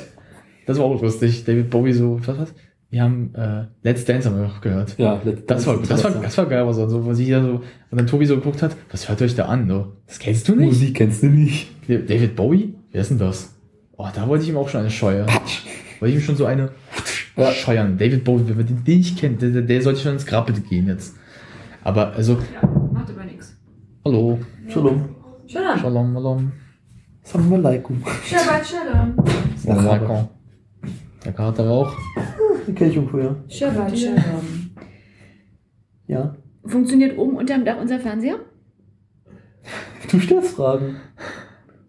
Das 0.65 0.77
war 0.77 0.86
auch 0.86 1.02
lustig. 1.02 1.44
David 1.45 1.69
Bowie 1.69 1.94
so, 1.94 2.19
was 2.26 2.38
was? 2.38 2.53
Wir 2.91 3.03
haben 3.03 3.34
äh, 3.36 3.65
Let's 3.84 4.03
Dance 4.06 4.27
haben 4.30 4.40
wir 4.40 4.48
auch 4.48 4.61
gehört. 4.61 4.95
Ja, 4.98 5.22
Das 5.45 5.68
war, 5.68 5.77
das 5.77 6.03
war, 6.03 6.10
das 6.11 6.38
war 6.38 6.45
geil, 6.48 6.65
was 6.65 6.76
so, 6.77 7.06
wo 7.06 7.14
sie 7.14 7.26
hier 7.26 7.41
so, 7.41 7.49
und 7.52 7.64
dann 7.98 8.07
Tobi 8.07 8.26
so 8.26 8.36
geguckt 8.36 8.64
hat, 8.64 8.76
was 8.91 9.07
hört 9.07 9.22
euch 9.22 9.36
da 9.36 9.45
an? 9.45 9.68
So, 9.69 9.94
das 10.07 10.18
kennst 10.18 10.48
du 10.48 10.56
nicht? 10.56 10.65
Musik 10.65 10.95
kennst 10.95 11.22
du 11.22 11.27
nicht. 11.27 11.68
David 11.88 12.36
Bowie? 12.36 12.73
Wer 12.91 13.02
ist 13.02 13.11
denn 13.11 13.19
das? 13.19 13.56
Oh, 13.95 14.07
da 14.15 14.27
wollte 14.27 14.44
ich 14.44 14.49
ihm 14.49 14.57
auch 14.57 14.69
schon 14.69 14.81
eine 14.81 14.90
Scheue. 14.90 15.26
Wollte 15.99 16.15
ich 16.15 16.15
ihm 16.15 16.26
schon 16.26 16.36
so 16.36 16.45
eine 16.45 16.69
Ja. 17.39 17.51
scheuern. 17.51 17.97
David 17.97 18.23
Bowie, 18.23 18.47
wenn 18.47 18.57
man 18.57 18.65
den 18.65 18.83
den 18.83 18.97
nicht 18.97 19.17
kennt, 19.19 19.41
der, 19.41 19.61
der- 19.61 19.81
sollte 19.81 19.99
schon 20.01 20.13
ins 20.13 20.25
Grab 20.25 20.47
bitte 20.47 20.61
gehen 20.61 20.87
jetzt. 20.87 21.15
Aber, 21.83 22.11
also, 22.13 22.37
Ja, 22.53 22.67
macht 22.93 23.09
aber 23.09 23.23
nichts. 23.25 23.57
hallo, 24.05 24.39
Shalom. 24.67 25.15
Shalom. 25.47 25.79
shalom, 25.79 26.13
shalom. 26.13 26.51
Salam 27.23 27.53
alaikum. 27.53 28.03
Shabbat 28.23 28.65
Shalom. 28.65 29.85
Rabe. 29.85 30.29
Der 31.25 31.33
Kater 31.33 31.67
Rauch. 31.67 31.95
Die 32.67 32.71
irgendwo, 32.83 33.17
ja. 33.19 33.35
Shabbat 33.47 33.97
Shalom. 33.97 34.71
Ja. 36.07 36.35
Funktioniert 36.65 37.17
oben 37.17 37.37
unterm 37.37 37.65
Dach 37.65 37.77
unser 37.79 37.99
Fernseher? 37.99 38.39
Du 40.11 40.19
stellst 40.19 40.55
Fragen. 40.55 40.95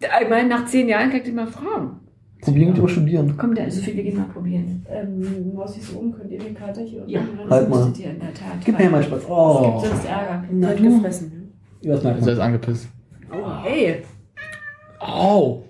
Ich 0.01 0.29
meine, 0.29 0.49
nach 0.49 0.67
zehn 0.67 0.89
Jahren 0.89 1.09
kann 1.11 1.19
ich 1.19 1.25
dich 1.25 1.35
mal 1.35 1.47
fragen. 1.47 2.00
Probieren 2.43 2.71
und 2.71 2.79
immer 2.79 2.89
studieren. 2.89 3.35
Komm, 3.37 3.55
da 3.55 3.65
ist 3.65 3.77
so 3.77 3.83
viel, 3.83 3.97
wir 3.97 4.03
gehen 4.05 4.17
mal 4.17 4.25
probieren. 4.27 4.85
Ähm, 4.91 5.55
Maus 5.55 5.77
ich 5.77 5.83
so 5.85 5.99
um, 5.99 6.13
könnt 6.13 6.31
ihr 6.31 6.39
den 6.39 6.55
Kater 6.55 6.83
hier 6.83 7.01
unten 7.01 7.11
Ja, 7.11 7.21
Halt 7.51 7.69
mal. 7.69 7.93
ihr 7.99 8.11
in 8.11 8.19
der 8.21 8.33
Tat. 8.35 8.53
Gib 8.65 8.79
mir 8.79 8.89
mal 8.91 9.03
Spaß. 9.03 9.19
Es 9.23 9.29
Oh. 9.29 9.81
gibt 9.81 9.93
sonst 9.93 10.05
Ärger. 10.07 10.45
Na 10.51 10.75
du. 10.75 10.83
gefressen. 10.97 11.53
Ja, 11.83 11.95
das 11.95 12.05
merkt 12.05 12.19
Ist 12.21 12.27
er 12.27 12.27
man. 12.27 12.35
ist 12.35 12.41
angepisst. 12.41 12.89
Oh, 13.33 13.63
hey. 13.65 13.97
Au! 15.01 15.65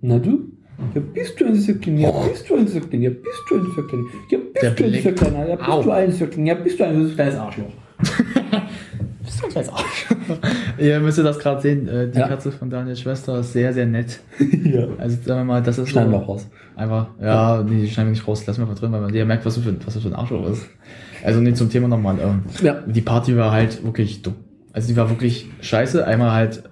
Na 0.00 0.18
du? 0.18 0.48
Ja, 0.94 1.00
bist 1.00 1.40
du 1.40 1.44
ein 1.46 1.54
Söckling? 1.54 1.98
Ja, 1.98 2.10
bist 2.10 2.48
du 2.50 2.56
ein 2.56 2.66
Söckling? 2.66 3.02
Ja, 3.02 3.10
bist 3.10 3.42
du 3.48 3.54
ein 3.56 3.66
Söckling? 3.74 4.06
Ja, 4.30 4.38
bist 4.38 4.80
du 4.80 4.84
ein. 4.84 4.92
Söckling? 5.02 5.48
Ja, 5.48 5.56
bist 5.56 5.86
du 5.86 5.90
ein 5.92 6.12
Söckling? 6.12 6.46
Ja, 6.46 6.54
bist 6.54 6.80
du 6.80 6.84
ein 6.84 7.14
kleines 7.14 7.36
Arschloch? 7.36 7.72
Bist 9.22 9.40
du 9.40 9.44
ein 9.46 9.50
kleines 9.52 9.68
Arsch? 9.72 10.06
Ihr 10.78 11.00
müsst 11.00 11.18
das 11.18 11.38
gerade 11.38 11.60
sehen. 11.60 11.88
Äh, 11.88 12.08
die 12.10 12.18
Ja. 12.18 12.28
Katze 12.28 12.52
von 12.52 12.70
Daniels 12.70 13.00
Schwester 13.00 13.38
ist 13.40 13.52
sehr, 13.52 13.72
sehr 13.72 13.86
nett. 13.86 14.20
ja. 14.64 14.86
Also 14.98 15.16
sagen 15.24 15.40
wir 15.40 15.44
mal, 15.44 15.62
das 15.62 15.78
ist 15.78 15.90
Schneiden 15.90 16.10
wir 16.12 16.18
so 16.18 16.24
auch 16.24 16.28
raus. 16.28 16.48
einfach, 16.76 17.08
ja, 17.20 17.62
nee, 17.62 17.80
die 17.82 17.88
schneiden 17.90 18.08
wir 18.10 18.12
nicht 18.14 18.26
raus, 18.28 18.46
lassen 18.46 18.60
wir 18.60 18.68
einfach 18.68 18.78
drin, 18.80 18.92
weil 18.92 19.00
man 19.00 19.14
ja 19.14 19.24
merkt, 19.24 19.44
was 19.46 19.54
du 19.54 19.60
für, 19.60 19.74
was 19.84 19.94
du 19.94 20.00
für 20.00 20.08
ein 20.08 20.14
Arschloch 20.14 20.48
ist. 20.50 20.66
Also 21.24 21.40
nee, 21.40 21.54
zum 21.54 21.70
Thema 21.70 21.88
nochmal. 21.88 22.16
Ähm, 22.20 22.42
Ja. 22.62 22.80
Die 22.86 23.00
Party 23.00 23.36
war 23.36 23.50
halt 23.52 23.84
wirklich 23.84 24.22
dumm. 24.22 24.34
Also 24.72 24.88
die 24.88 24.96
war 24.96 25.08
wirklich 25.10 25.48
scheiße. 25.60 26.06
Einmal 26.06 26.32
halt, 26.32 26.62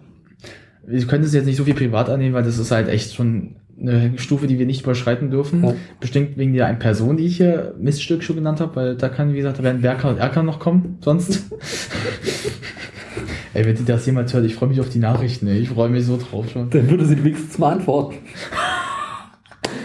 wir 0.86 1.04
können 1.06 1.24
es 1.24 1.32
jetzt 1.32 1.46
nicht 1.46 1.56
so 1.56 1.64
viel 1.64 1.74
privat 1.74 2.08
annehmen, 2.10 2.34
weil 2.34 2.42
das 2.42 2.58
ist 2.58 2.70
halt 2.70 2.88
echt 2.88 3.14
schon 3.14 3.56
eine 3.80 4.12
Stufe, 4.18 4.46
die 4.46 4.58
wir 4.58 4.66
nicht 4.66 4.82
überschreiten 4.82 5.30
dürfen. 5.30 5.64
Ja. 5.64 5.74
Bestimmt 5.98 6.36
wegen 6.36 6.52
der 6.52 6.66
einen 6.66 6.78
Person, 6.78 7.16
die 7.16 7.26
ich 7.26 7.36
hier 7.38 7.74
Miststück 7.78 8.22
schon 8.22 8.36
genannt 8.36 8.60
habe, 8.60 8.76
weil 8.76 8.96
da 8.96 9.08
kann, 9.08 9.32
wie 9.32 9.36
gesagt, 9.38 9.58
da 9.58 9.62
werden 9.62 9.80
Berker 9.80 10.10
und 10.10 10.18
Erker 10.18 10.42
noch 10.42 10.58
kommen, 10.60 10.98
sonst. 11.00 11.44
Ey, 13.54 13.66
wenn 13.66 13.76
die 13.76 13.84
das 13.84 14.06
jemals 14.06 14.32
hört, 14.32 14.46
ich 14.46 14.54
freue 14.54 14.70
mich 14.70 14.80
auf 14.80 14.88
die 14.88 14.98
Nachrichten, 14.98 15.46
ey. 15.46 15.58
Ich 15.58 15.68
freue 15.68 15.90
mich 15.90 16.06
so 16.06 16.16
drauf 16.16 16.50
schon. 16.50 16.70
Dann 16.70 16.88
würde 16.88 17.04
sie 17.04 17.22
wenigstens 17.22 17.58
mal 17.58 17.74
antworten. 17.74 18.16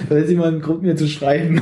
Da 0.10 0.16
ist 0.16 0.30
jemand 0.30 0.54
einen 0.54 0.62
Grund, 0.62 0.84
mir 0.84 0.96
zu 0.96 1.08
schreiben. 1.08 1.62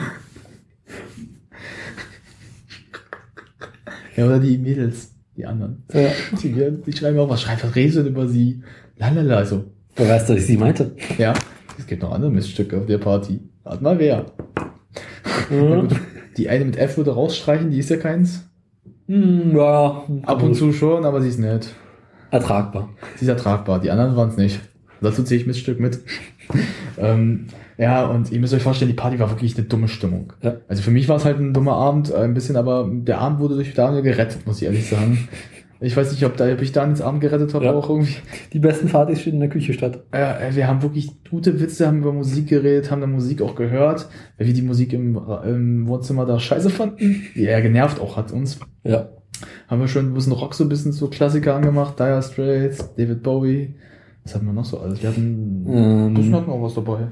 ja, 4.15 4.25
oder 4.25 4.39
die 4.39 4.57
Mädels, 4.59 5.15
die 5.35 5.47
anderen. 5.47 5.83
Ja. 5.91 6.09
Die, 6.43 6.53
die 6.85 6.93
schreiben 6.93 7.17
auch 7.17 7.29
was, 7.29 7.41
schreibt 7.41 7.63
was 7.63 7.75
redest 7.75 7.97
du 7.97 8.03
denn 8.03 8.13
über 8.13 8.27
sie? 8.27 8.61
Lalala, 8.97 9.37
also. 9.37 9.65
Wer 9.95 10.09
weiß, 10.09 10.27
dass 10.27 10.37
ich 10.37 10.45
sie 10.45 10.57
meinte. 10.57 10.95
Ja, 11.17 11.33
es 11.79 11.87
gibt 11.87 12.03
noch 12.03 12.11
andere 12.11 12.29
Miststücke 12.29 12.77
auf 12.77 12.85
der 12.85 12.99
Party. 12.99 13.39
Warte 13.63 13.83
mal 13.83 13.97
wer. 13.97 14.25
Die 16.37 16.49
eine 16.49 16.65
mit 16.65 16.77
F 16.77 16.97
würde 16.97 17.11
rausstreichen, 17.11 17.71
die 17.71 17.79
ist 17.79 17.89
ja 17.89 17.97
keins. 17.97 18.47
Hm, 19.07 19.55
ja. 19.55 20.03
Ab 20.23 20.43
und 20.43 20.55
zu 20.55 20.71
schon, 20.73 21.05
aber 21.05 21.21
sie 21.21 21.29
ist 21.29 21.39
nett. 21.39 21.73
Ertragbar. 22.35 22.89
Sie 23.15 23.25
ist 23.25 23.29
ertragbar, 23.29 23.79
die 23.79 23.91
anderen 23.91 24.15
waren 24.15 24.29
es 24.29 24.37
nicht. 24.37 24.59
Dazu 25.01 25.23
zähle 25.23 25.41
ich 25.41 25.47
Miststück 25.47 25.79
mit. 25.79 25.99
ähm, 26.97 27.47
ja, 27.77 28.05
und 28.05 28.31
ihr 28.31 28.39
müsst 28.39 28.53
euch 28.53 28.63
vorstellen, 28.63 28.89
die 28.89 28.95
Party 28.95 29.19
war 29.19 29.29
wirklich 29.29 29.57
eine 29.57 29.67
dumme 29.67 29.87
Stimmung. 29.87 30.33
Ja. 30.41 30.55
Also 30.67 30.81
für 30.81 30.91
mich 30.91 31.09
war 31.09 31.17
es 31.17 31.25
halt 31.25 31.39
ein 31.39 31.53
dummer 31.53 31.73
Abend, 31.73 32.11
äh, 32.11 32.17
ein 32.17 32.33
bisschen, 32.33 32.55
aber 32.55 32.89
der 32.91 33.19
Abend 33.19 33.39
wurde 33.39 33.55
durch 33.55 33.73
Daniel 33.73 34.01
gerettet, 34.01 34.45
muss 34.47 34.61
ich 34.61 34.67
ehrlich 34.67 34.89
sagen. 34.89 35.27
Ich 35.81 35.95
weiß 35.95 36.11
nicht, 36.11 36.23
ob, 36.25 36.37
da, 36.37 36.51
ob 36.51 36.61
ich 36.61 36.71
Daniels 36.71 37.01
Abend 37.01 37.19
gerettet 37.19 37.53
habe, 37.53 37.65
Ja. 37.65 37.73
auch 37.73 37.89
irgendwie. 37.89 38.15
Die 38.53 38.59
besten 38.59 38.87
Partys 38.87 39.19
finden 39.19 39.37
in 39.37 39.41
der 39.41 39.49
Küche 39.49 39.73
statt. 39.73 40.03
Äh, 40.11 40.55
wir 40.55 40.67
haben 40.67 40.81
wirklich 40.81 41.11
gute 41.29 41.59
Witze, 41.59 41.85
haben 41.85 41.97
über 41.99 42.13
Musik 42.13 42.47
geredet, 42.47 42.91
haben 42.91 43.01
dann 43.01 43.11
Musik 43.11 43.41
auch 43.41 43.55
gehört, 43.55 44.07
weil 44.37 44.47
wir 44.47 44.53
die 44.53 44.61
Musik 44.61 44.93
im, 44.93 45.19
im 45.45 45.85
Wohnzimmer 45.87 46.25
da 46.25 46.39
scheiße 46.39 46.69
fanden, 46.69 47.23
die 47.35 47.43
eher 47.43 47.61
genervt 47.61 47.99
auch 47.99 48.15
hat 48.15 48.31
uns. 48.31 48.57
Ja. 48.83 49.09
Haben 49.67 49.81
wir 49.81 49.87
schon 49.87 50.05
ein 50.07 50.13
bisschen 50.13 50.33
Rock, 50.33 50.53
so 50.53 50.63
ein 50.63 50.69
bisschen 50.69 50.91
so 50.91 51.07
Klassiker 51.07 51.55
angemacht, 51.55 51.99
Dire 51.99 52.21
Straits, 52.21 52.93
David 52.95 53.23
Bowie. 53.23 53.75
Was 54.23 54.35
hatten 54.35 54.45
wir 54.45 54.53
noch 54.53 54.65
so 54.65 54.79
alles? 54.79 55.01
Wir 55.01 55.09
hatten, 55.09 55.65
Ähm. 55.67 56.33
hatten 56.33 56.47
wir 56.47 56.53
auch 56.53 56.61
was 56.63 56.73
dabei. 56.75 57.07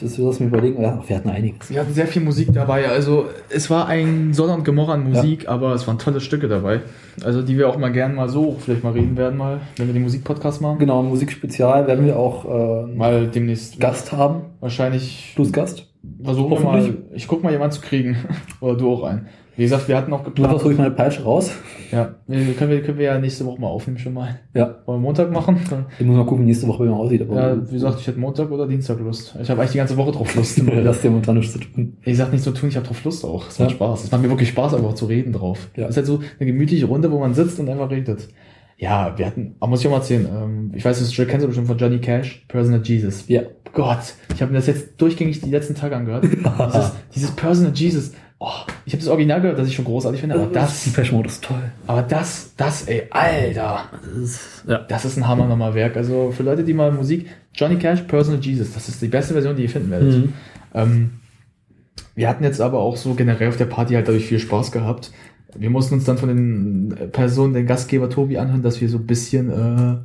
Das 0.00 0.18
lass 0.18 0.40
mich 0.40 0.48
überlegen. 0.48 0.84
Ach, 0.84 1.08
wir 1.08 1.16
hatten 1.16 1.28
einiges. 1.30 1.70
Wir 1.70 1.80
hatten 1.80 1.92
sehr 1.94 2.08
viel 2.08 2.20
Musik 2.22 2.52
dabei, 2.52 2.88
also 2.88 3.26
es 3.48 3.70
war 3.70 3.86
ein 3.86 4.32
Sonner 4.34 4.54
und 4.54 4.64
Gemorra 4.64 4.94
an 4.94 5.04
Musik, 5.08 5.48
aber 5.48 5.72
es 5.72 5.86
waren 5.86 5.98
tolle 6.00 6.20
Stücke 6.20 6.48
dabei. 6.48 6.80
Also 7.22 7.42
die 7.42 7.56
wir 7.56 7.68
auch 7.68 7.78
mal 7.78 7.92
gern 7.92 8.16
mal 8.16 8.28
so 8.28 8.56
vielleicht 8.58 8.82
mal 8.82 8.92
reden 8.92 9.16
werden, 9.16 9.38
mal, 9.38 9.60
wenn 9.76 9.86
wir 9.86 9.94
den 9.94 10.02
Musikpodcast 10.02 10.60
machen. 10.60 10.80
Genau, 10.80 11.00
Musikspezial 11.04 11.86
werden 11.86 12.04
wir 12.06 12.18
auch 12.18 12.44
äh, 12.44 12.86
Mal 12.96 13.28
demnächst 13.28 13.78
Gast 13.78 14.10
haben. 14.10 14.42
wahrscheinlich 14.58 15.32
Plus 15.36 15.52
Gast. 15.52 15.86
versuchen 16.24 16.50
wir 16.50 16.60
mal, 16.60 16.94
ich 17.14 17.28
guck 17.28 17.44
mal 17.44 17.52
jemanden 17.52 17.76
zu 17.76 17.80
kriegen. 17.80 18.16
Oder 18.60 18.76
du 18.76 18.92
auch 18.92 19.04
einen. 19.04 19.26
Wie 19.56 19.62
gesagt, 19.62 19.88
wir 19.88 19.96
hatten 19.96 20.10
noch 20.10 20.24
geplant. 20.24 20.52
hast 20.52 20.64
ruhig 20.64 20.76
meine 20.76 20.90
Peitsche 20.90 21.22
raus. 21.22 21.52
Ja, 21.92 22.14
können 22.26 22.70
wir, 22.70 22.82
können 22.82 22.98
wir 22.98 23.04
ja 23.04 23.18
nächste 23.18 23.46
Woche 23.46 23.60
mal 23.60 23.68
aufnehmen 23.68 23.98
schon 23.98 24.14
mal. 24.14 24.40
Ja. 24.52 24.78
Wollen 24.86 24.98
wir 24.98 25.02
Montag 25.02 25.30
machen? 25.30 25.58
Ich 25.98 26.04
muss 26.04 26.16
mal 26.16 26.24
gucken, 26.26 26.42
wie 26.44 26.48
nächste 26.48 26.66
Woche 26.66 26.84
wie 26.84 26.88
man 26.88 26.98
aussieht. 26.98 27.22
Aber 27.22 27.36
Ja, 27.36 27.68
wie 27.70 27.74
gesagt, 27.74 28.00
ich 28.00 28.06
hätte 28.06 28.18
Montag 28.18 28.50
oder 28.50 28.66
Dienstag 28.66 28.98
Lust. 28.98 29.36
Ich 29.40 29.48
habe 29.48 29.60
eigentlich 29.60 29.72
die 29.72 29.78
ganze 29.78 29.96
Woche 29.96 30.10
drauf 30.12 30.34
Lust. 30.34 30.58
das 30.84 30.96
ist 30.96 31.04
ja 31.04 31.10
momentan 31.10 31.36
nichts 31.36 31.52
zu 31.52 31.60
tun. 31.60 31.96
Ich 32.02 32.16
sag 32.16 32.32
nicht 32.32 32.42
so 32.42 32.50
tun, 32.50 32.68
ich 32.68 32.76
habe 32.76 32.86
drauf 32.86 33.04
Lust 33.04 33.24
auch. 33.24 33.48
Es 33.48 33.58
macht 33.58 33.70
Ja. 33.70 33.76
Spaß. 33.76 34.04
Es 34.04 34.10
macht 34.10 34.22
mir 34.22 34.30
wirklich 34.30 34.48
Spaß, 34.48 34.74
einfach 34.74 34.94
zu 34.94 35.06
reden 35.06 35.32
drauf. 35.32 35.68
Ja. 35.76 35.84
Es 35.84 35.90
ist 35.90 35.96
halt 35.98 36.06
so 36.06 36.20
eine 36.40 36.46
gemütliche 36.50 36.86
Runde, 36.86 37.12
wo 37.12 37.20
man 37.20 37.34
sitzt 37.34 37.60
und 37.60 37.68
einfach 37.68 37.90
redet. 37.90 38.28
Ja, 38.76 39.16
wir 39.16 39.26
hatten, 39.26 39.54
aber 39.60 39.70
muss 39.70 39.80
ich 39.80 39.86
auch 39.86 39.92
mal 39.92 39.98
erzählen, 39.98 40.26
ähm, 40.26 40.72
ich 40.74 40.84
weiß, 40.84 40.98
das 40.98 41.14
kennst 41.14 41.44
du 41.44 41.46
bestimmt 41.46 41.68
von 41.68 41.78
Johnny 41.78 41.98
Cash, 42.00 42.44
Personal 42.48 42.82
Jesus. 42.82 43.28
Ja. 43.28 43.42
Gott, 43.72 44.14
ich 44.34 44.42
habe 44.42 44.52
mir 44.52 44.58
das 44.58 44.66
jetzt 44.66 45.00
durchgängig 45.00 45.40
die 45.40 45.50
letzten 45.50 45.74
Tage 45.74 45.96
angehört. 45.96 46.24
dieses, 46.68 46.92
dieses 47.14 47.30
Personal 47.32 47.72
Jesus. 47.72 48.12
Oh, 48.46 48.70
ich 48.84 48.92
habe 48.92 49.02
das 49.02 49.08
Original 49.08 49.40
gehört, 49.40 49.58
das 49.58 49.68
ich 49.68 49.74
schon 49.74 49.86
großartig 49.86 50.20
finde, 50.20 50.34
aber 50.34 50.46
das, 50.52 50.84
Die 50.84 51.12
Mode 51.12 51.28
ist 51.30 51.42
toll. 51.42 51.62
aber 51.86 52.02
das, 52.02 52.52
das, 52.58 52.82
ey, 52.82 53.04
Alter, 53.08 53.84
Das 54.02 54.12
ist, 54.22 54.64
ja. 54.68 54.78
das 54.80 55.06
ist 55.06 55.16
ein 55.16 55.26
Hammer 55.26 55.46
nochmal 55.46 55.72
Werk. 55.72 55.96
Also 55.96 56.30
für 56.30 56.42
Leute, 56.42 56.62
die 56.62 56.74
mal 56.74 56.92
Musik, 56.92 57.30
Johnny 57.54 57.76
Cash, 57.76 58.02
Personal 58.02 58.38
Jesus, 58.42 58.74
das 58.74 58.90
ist 58.90 59.00
die 59.00 59.08
beste 59.08 59.32
Version, 59.32 59.56
die 59.56 59.62
ihr 59.62 59.70
finden 59.70 59.90
werdet. 59.90 60.14
Mhm. 60.18 60.32
Ähm, 60.74 61.10
wir 62.14 62.28
hatten 62.28 62.44
jetzt 62.44 62.60
aber 62.60 62.80
auch 62.80 62.98
so 62.98 63.14
generell 63.14 63.48
auf 63.48 63.56
der 63.56 63.64
Party 63.64 63.94
halt 63.94 64.08
dadurch 64.08 64.26
viel 64.26 64.38
Spaß 64.38 64.72
gehabt. 64.72 65.10
Wir 65.56 65.70
mussten 65.70 65.94
uns 65.94 66.04
dann 66.04 66.18
von 66.18 66.28
den 66.28 67.10
Personen, 67.12 67.54
den 67.54 67.66
Gastgeber 67.66 68.10
Tobi 68.10 68.36
anhören, 68.36 68.60
dass 68.60 68.78
wir 68.78 68.90
so 68.90 68.98
ein 68.98 69.06
bisschen 69.06 69.48
äh, 69.48 69.96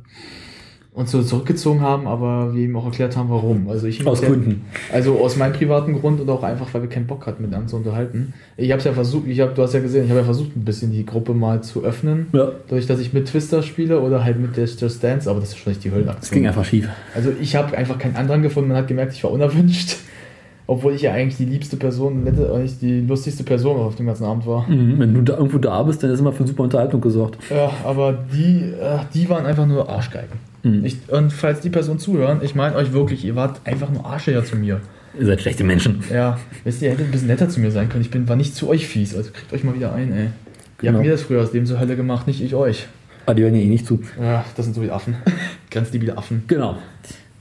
uns 1.00 1.10
so 1.10 1.22
zurückgezogen 1.22 1.80
haben, 1.80 2.06
aber 2.06 2.54
wir 2.54 2.64
ihm 2.64 2.76
auch 2.76 2.84
erklärt 2.84 3.16
haben, 3.16 3.30
warum. 3.30 3.68
Also 3.68 3.86
ich 3.86 4.06
Aus 4.06 4.20
Gründen. 4.20 4.64
Also 4.92 5.18
aus 5.18 5.36
meinem 5.36 5.52
privaten 5.52 5.98
Grund 5.98 6.20
und 6.20 6.28
auch 6.30 6.42
einfach, 6.42 6.72
weil 6.72 6.82
wir 6.82 6.88
keinen 6.88 7.06
Bock 7.06 7.26
hatten, 7.26 7.42
mit 7.42 7.52
anderen 7.52 7.68
zu 7.68 7.76
unterhalten. 7.76 8.34
Ich 8.56 8.70
habe 8.70 8.78
es 8.78 8.84
ja 8.84 8.92
versucht, 8.92 9.26
ich 9.26 9.40
hab, 9.40 9.54
du 9.54 9.62
hast 9.62 9.74
ja 9.74 9.80
gesehen, 9.80 10.04
ich 10.04 10.10
habe 10.10 10.20
ja 10.20 10.24
versucht, 10.24 10.56
ein 10.56 10.64
bisschen 10.64 10.92
die 10.92 11.04
Gruppe 11.04 11.34
mal 11.34 11.62
zu 11.62 11.82
öffnen. 11.82 12.26
Ja. 12.32 12.52
Dadurch, 12.68 12.86
dass 12.86 13.00
ich 13.00 13.12
mit 13.12 13.26
Twister 13.26 13.62
spiele 13.62 14.00
oder 14.00 14.22
halt 14.24 14.38
mit 14.38 14.56
der 14.56 14.66
Just 14.66 15.02
Dance, 15.02 15.28
aber 15.28 15.40
das 15.40 15.50
ist 15.50 15.58
schon 15.58 15.72
nicht 15.72 15.82
die 15.82 15.90
Höllenaktion. 15.90 16.22
Es 16.22 16.30
ging 16.30 16.46
einfach 16.46 16.64
schief. 16.64 16.88
Also 17.14 17.30
ich 17.40 17.56
habe 17.56 17.76
einfach 17.76 17.98
keinen 17.98 18.16
anderen 18.16 18.42
gefunden. 18.42 18.68
Man 18.68 18.78
hat 18.78 18.88
gemerkt, 18.88 19.14
ich 19.14 19.24
war 19.24 19.32
unerwünscht. 19.32 19.96
Obwohl 20.66 20.94
ich 20.94 21.02
ja 21.02 21.12
eigentlich 21.12 21.36
die 21.36 21.46
liebste 21.46 21.76
Person, 21.76 22.22
nette, 22.22 22.48
eigentlich 22.54 22.78
die 22.78 23.00
lustigste 23.00 23.42
Person 23.42 23.76
auf 23.80 23.96
dem 23.96 24.06
ganzen 24.06 24.22
Abend 24.22 24.46
war. 24.46 24.68
Mhm. 24.68 25.00
Wenn 25.00 25.14
du 25.14 25.22
da 25.22 25.36
irgendwo 25.36 25.58
da 25.58 25.82
bist, 25.82 26.00
dann 26.00 26.12
ist 26.12 26.20
immer 26.20 26.32
für 26.32 26.46
super 26.46 26.62
Unterhaltung 26.62 27.00
gesorgt. 27.00 27.38
Ja, 27.50 27.72
aber 27.82 28.16
die, 28.32 28.72
äh, 28.80 29.00
die 29.12 29.28
waren 29.28 29.46
einfach 29.46 29.66
nur 29.66 29.88
Arschgeigen. 29.88 30.49
Mhm. 30.62 30.84
Ich, 30.84 30.96
und 31.08 31.32
falls 31.32 31.60
die 31.60 31.70
Personen 31.70 31.98
zuhören, 31.98 32.40
ich 32.42 32.54
meine 32.54 32.76
euch 32.76 32.92
wirklich, 32.92 33.24
ihr 33.24 33.34
wart 33.36 33.60
einfach 33.64 33.90
nur 33.90 34.04
Arschlöcher 34.06 34.44
zu 34.44 34.56
mir. 34.56 34.80
Ihr 35.18 35.26
seid 35.26 35.40
schlechte 35.40 35.64
Menschen. 35.64 36.04
Ja, 36.12 36.38
wisst 36.64 36.82
ihr, 36.82 36.88
ihr 36.88 36.92
hättet 36.92 37.06
ein 37.08 37.10
bisschen 37.12 37.28
netter 37.28 37.48
zu 37.48 37.60
mir 37.60 37.70
sein 37.72 37.88
können. 37.88 38.02
Ich 38.02 38.10
bin, 38.10 38.28
war 38.28 38.36
nicht 38.36 38.54
zu 38.54 38.68
euch 38.68 38.86
fies, 38.86 39.16
also 39.16 39.30
kriegt 39.32 39.52
euch 39.52 39.64
mal 39.64 39.74
wieder 39.74 39.92
ein, 39.92 40.12
ey. 40.12 40.24
Ihr 40.24 40.30
Genau. 40.78 40.94
habt 40.98 41.04
mir 41.06 41.10
das 41.12 41.22
früher 41.22 41.42
aus 41.42 41.50
dem 41.52 41.66
zur 41.66 41.78
Hölle 41.80 41.96
gemacht, 41.96 42.26
nicht 42.26 42.40
ich 42.42 42.54
euch. 42.54 42.86
Aber 43.26 43.34
die 43.34 43.42
hören 43.42 43.54
ja 43.54 43.60
eh 43.60 43.66
nicht 43.66 43.86
zu. 43.86 44.00
Ja, 44.20 44.44
das 44.56 44.64
sind 44.66 44.74
so 44.74 44.82
wie 44.82 44.90
Affen. 44.90 45.16
Grenzliebige 45.70 46.16
Affen. 46.16 46.44
Genau. 46.46 46.78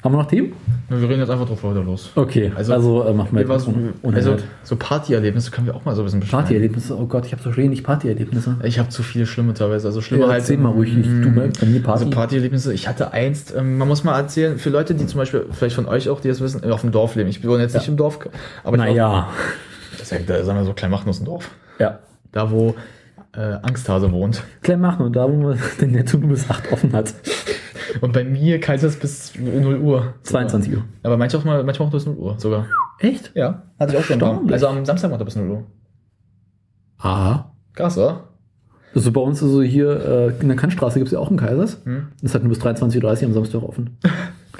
Haben 0.01 0.13
wir 0.13 0.19
noch 0.19 0.27
Themen? 0.27 0.53
Wir 0.88 1.09
reden 1.09 1.19
jetzt 1.19 1.30
einfach 1.30 1.45
drauf 1.45 1.61
weiter 1.63 1.84
los. 1.84 2.11
Okay, 2.15 2.51
Also, 2.55 2.73
also, 2.73 3.03
äh, 3.03 3.13
machen 3.13 3.38
wir 3.38 3.47
war 3.49 3.59
so, 3.59 3.73
also, 4.03 4.38
so 4.63 4.76
Partyerlebnisse 4.77 5.51
können 5.51 5.67
wir 5.67 5.76
auch 5.76 5.84
mal 5.84 5.93
so 5.93 6.01
ein 6.01 6.05
bisschen 6.05 6.21
beschreiben. 6.21 6.43
Partyerlebnisse. 6.43 6.97
Oh 6.97 7.05
Gott, 7.05 7.26
ich 7.26 7.34
habe 7.34 7.43
so 7.43 7.55
wenig 7.57 7.84
Partyerlebnisse. 7.84 8.55
Ich 8.63 8.80
habe 8.80 8.88
zu 8.88 9.03
viele 9.03 9.26
schlimme 9.26 9.53
teilweise. 9.53 9.88
Also 9.88 9.99
schlimme 9.99 10.23
Ja, 10.23 10.30
halt. 10.30 10.39
erzähl 10.39 10.57
mal 10.57 10.69
ruhig, 10.69 10.97
ich- 10.97 11.05
du 11.05 11.31
bei- 11.35 11.49
bei 11.59 11.65
mir 11.67 11.84
Party. 11.84 12.03
Also 12.05 12.09
Partyerlebnisse. 12.15 12.73
Ich 12.73 12.88
hatte 12.88 13.11
einst, 13.11 13.53
ähm, 13.55 13.77
man 13.77 13.89
muss 13.89 14.05
mal 14.05 14.17
erzählen, 14.17 14.57
für 14.57 14.69
Leute, 14.69 14.95
die 14.95 15.05
zum 15.05 15.17
Beispiel, 15.17 15.45
vielleicht 15.51 15.76
von 15.76 15.85
euch 15.85 16.07
auch, 16.09 16.21
die 16.21 16.30
das 16.30 16.39
wissen, 16.39 16.63
auf 16.71 16.81
dem 16.81 16.91
Dorf 16.91 17.15
leben. 17.15 17.30
Ich 17.30 17.45
wohne 17.45 17.63
jetzt 17.63 17.76
nicht 17.76 17.88
im 17.89 17.97
Dorf, 17.97 18.19
aber 18.63 18.77
Naja. 18.77 19.27
das 19.91 20.03
ist 20.03 20.11
ja, 20.11 20.19
da 20.26 20.43
sagen 20.45 20.59
wir 20.59 20.65
so 20.65 20.73
Kleinmachnuss 20.73 21.19
ein 21.19 21.26
Dorf. 21.26 21.49
Ja. 21.77 21.99
Da, 22.31 22.51
wo 22.51 22.73
äh, 23.35 23.57
Angsthase 23.61 24.11
wohnt. 24.11 24.43
Klein 24.63 24.80
machen 24.81 25.05
und 25.05 25.15
da, 25.15 25.30
wo 25.30 25.35
man 25.35 25.59
den 25.81 25.91
Netto 25.91 26.17
bis 26.19 26.49
8 26.49 26.71
offen 26.71 26.93
hat. 26.93 27.13
Und 28.01 28.13
bei 28.13 28.23
mir 28.23 28.59
kalt 28.59 28.83
es 28.83 28.97
bis 28.97 29.33
0 29.37 29.77
Uhr. 29.77 30.13
22 30.23 30.75
Uhr. 30.75 30.83
Aber 31.03 31.17
manchmal 31.17 31.41
auch 31.41 31.45
mal, 31.45 31.63
manchmal 31.63 31.87
auch 31.87 31.91
bis 31.91 32.05
0 32.05 32.15
Uhr 32.15 32.35
sogar. 32.39 32.65
Echt? 32.99 33.31
Ja, 33.35 33.63
hatte 33.79 33.93
ich 33.93 33.99
auch 33.99 34.03
schon. 34.03 34.51
Also 34.51 34.67
am 34.67 34.85
Samstag 34.85 35.11
macht 35.11 35.21
er 35.21 35.25
bis 35.25 35.35
0 35.35 35.49
Uhr. 35.49 35.63
Aha. 36.97 37.53
Krass, 37.73 37.97
oder? 37.97 38.29
Also 38.95 39.11
bei 39.11 39.21
uns 39.21 39.41
ist 39.41 39.51
so 39.51 39.61
hier 39.61 40.33
äh, 40.37 40.41
in 40.41 40.47
der 40.47 40.57
Kantstraße 40.57 40.99
gibt 40.99 41.07
es 41.07 41.13
ja 41.13 41.19
auch 41.19 41.29
einen 41.29 41.37
Kaisers. 41.37 41.79
Hm. 41.85 42.07
Das 42.21 42.33
hat 42.33 42.43
nur 42.43 42.49
bis 42.49 42.59
23.30 42.61 43.21
Uhr 43.21 43.27
am 43.27 43.33
Samstag 43.33 43.63
offen. 43.63 43.97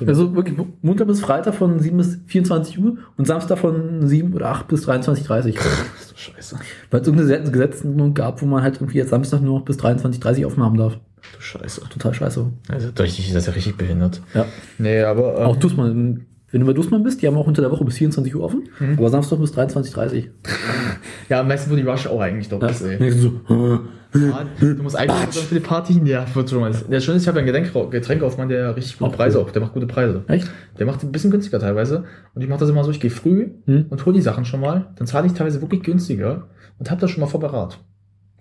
Also 0.08 0.34
wirklich 0.34 0.58
Montag 0.82 1.08
bis 1.08 1.20
Freitag 1.20 1.56
von 1.56 1.80
7 1.80 1.98
bis 1.98 2.20
24 2.28 2.80
Uhr 2.80 2.98
und 3.18 3.26
Samstag 3.26 3.58
von 3.58 4.08
7 4.08 4.34
oder 4.34 4.50
8 4.50 4.68
bis 4.68 4.88
23.30 4.88 5.28
Uhr. 5.28 5.62
So 6.08 6.16
scheiße. 6.16 6.58
Weil 6.90 7.02
es 7.02 7.08
irgendeine 7.08 7.52
Gesetzgebung 7.52 8.14
gab, 8.14 8.42
wo 8.42 8.46
man 8.46 8.64
halt 8.64 8.78
irgendwie 8.78 8.98
jetzt 8.98 9.10
Samstag 9.10 9.42
nur 9.42 9.60
noch 9.60 9.66
bis 9.66 9.78
23.30 9.78 10.42
Uhr 10.42 10.48
offen 10.48 10.64
haben 10.64 10.78
darf. 10.78 11.00
Du 11.36 11.42
Scheiße. 11.42 11.82
Total 11.90 12.14
scheiße. 12.14 12.46
Also, 12.70 12.90
richtig, 13.00 13.28
das 13.34 13.44
ist 13.44 13.48
ja 13.48 13.54
richtig 13.54 13.78
behindert. 13.78 14.22
Ja. 14.34 14.46
Nee, 14.78 15.02
aber. 15.02 15.38
ähm, 15.40 15.46
Auch 15.46 15.56
Dussmann, 15.58 16.26
wenn 16.52 16.62
du 16.62 16.66
bei 16.68 16.74
Dussmann 16.74 17.04
bist, 17.04 17.22
die 17.22 17.28
haben 17.28 17.38
auch 17.38 17.48
unter 17.48 17.62
der 17.62 17.72
Woche 17.72 17.86
bis 17.86 17.96
24 17.98 18.36
Uhr 18.36 18.44
offen, 18.44 18.70
aber 18.98 19.10
Samstag 19.10 19.40
bis 19.40 19.54
23.30 19.54 20.16
Uhr. 20.16 20.24
Ja, 21.30 21.44
meistens, 21.44 21.72
wo 21.72 21.76
die 21.76 21.84
Rush 21.84 22.08
auch 22.08 22.20
eigentlich 22.22 22.50
doch 22.50 22.62
ist, 22.64 22.82
ey. 22.82 22.98
Ja. 23.04 23.12
So, 23.12 23.28
äh, 23.50 24.20
Ja, 24.20 24.46
du 24.60 24.82
musst 24.82 24.96
eigentlich 24.96 25.38
für 25.44 25.54
die 25.54 25.62
Party. 25.62 26.02
Ja, 26.04 26.26
wird 26.34 26.50
schon 26.50 26.60
mal. 26.62 26.72
Der 26.90 27.00
Schöne 27.02 27.18
ist, 27.18 27.24
ich 27.24 27.28
habe 27.28 27.38
einen 27.38 27.46
Getränk, 27.46 27.92
Getränkaufmann, 27.92 28.50
der 28.50 28.76
richtig 28.76 28.98
gute 28.98 29.12
Auch 29.12 29.16
Preise 29.16 29.38
cool. 29.38 29.44
auch. 29.46 29.52
Der 29.52 29.62
macht 29.62 29.74
gute 29.74 29.86
Preise. 29.86 30.24
echt? 30.28 30.50
Der 30.80 30.88
macht 30.88 31.04
ein 31.04 31.12
bisschen 31.12 31.30
günstiger 31.30 31.60
teilweise. 31.60 32.06
Und 32.34 32.42
ich 32.42 32.50
mache 32.50 32.62
das 32.62 32.70
immer 32.70 32.84
so, 32.84 32.90
ich 32.90 33.00
gehe 33.00 33.12
früh 33.12 33.52
Hm. 33.66 33.86
und 33.90 34.04
hole 34.08 34.16
die 34.16 34.24
Sachen 34.24 34.46
schon 34.46 34.62
mal. 34.62 34.88
Dann 34.96 35.06
zahle 35.06 35.28
ich 35.28 35.34
teilweise 35.34 35.62
wirklich 35.62 35.84
günstiger 35.84 36.48
und 36.80 36.90
habe 36.90 37.00
das 37.00 37.12
schon 37.12 37.22
mal 37.22 37.28
vorberat. 37.28 37.80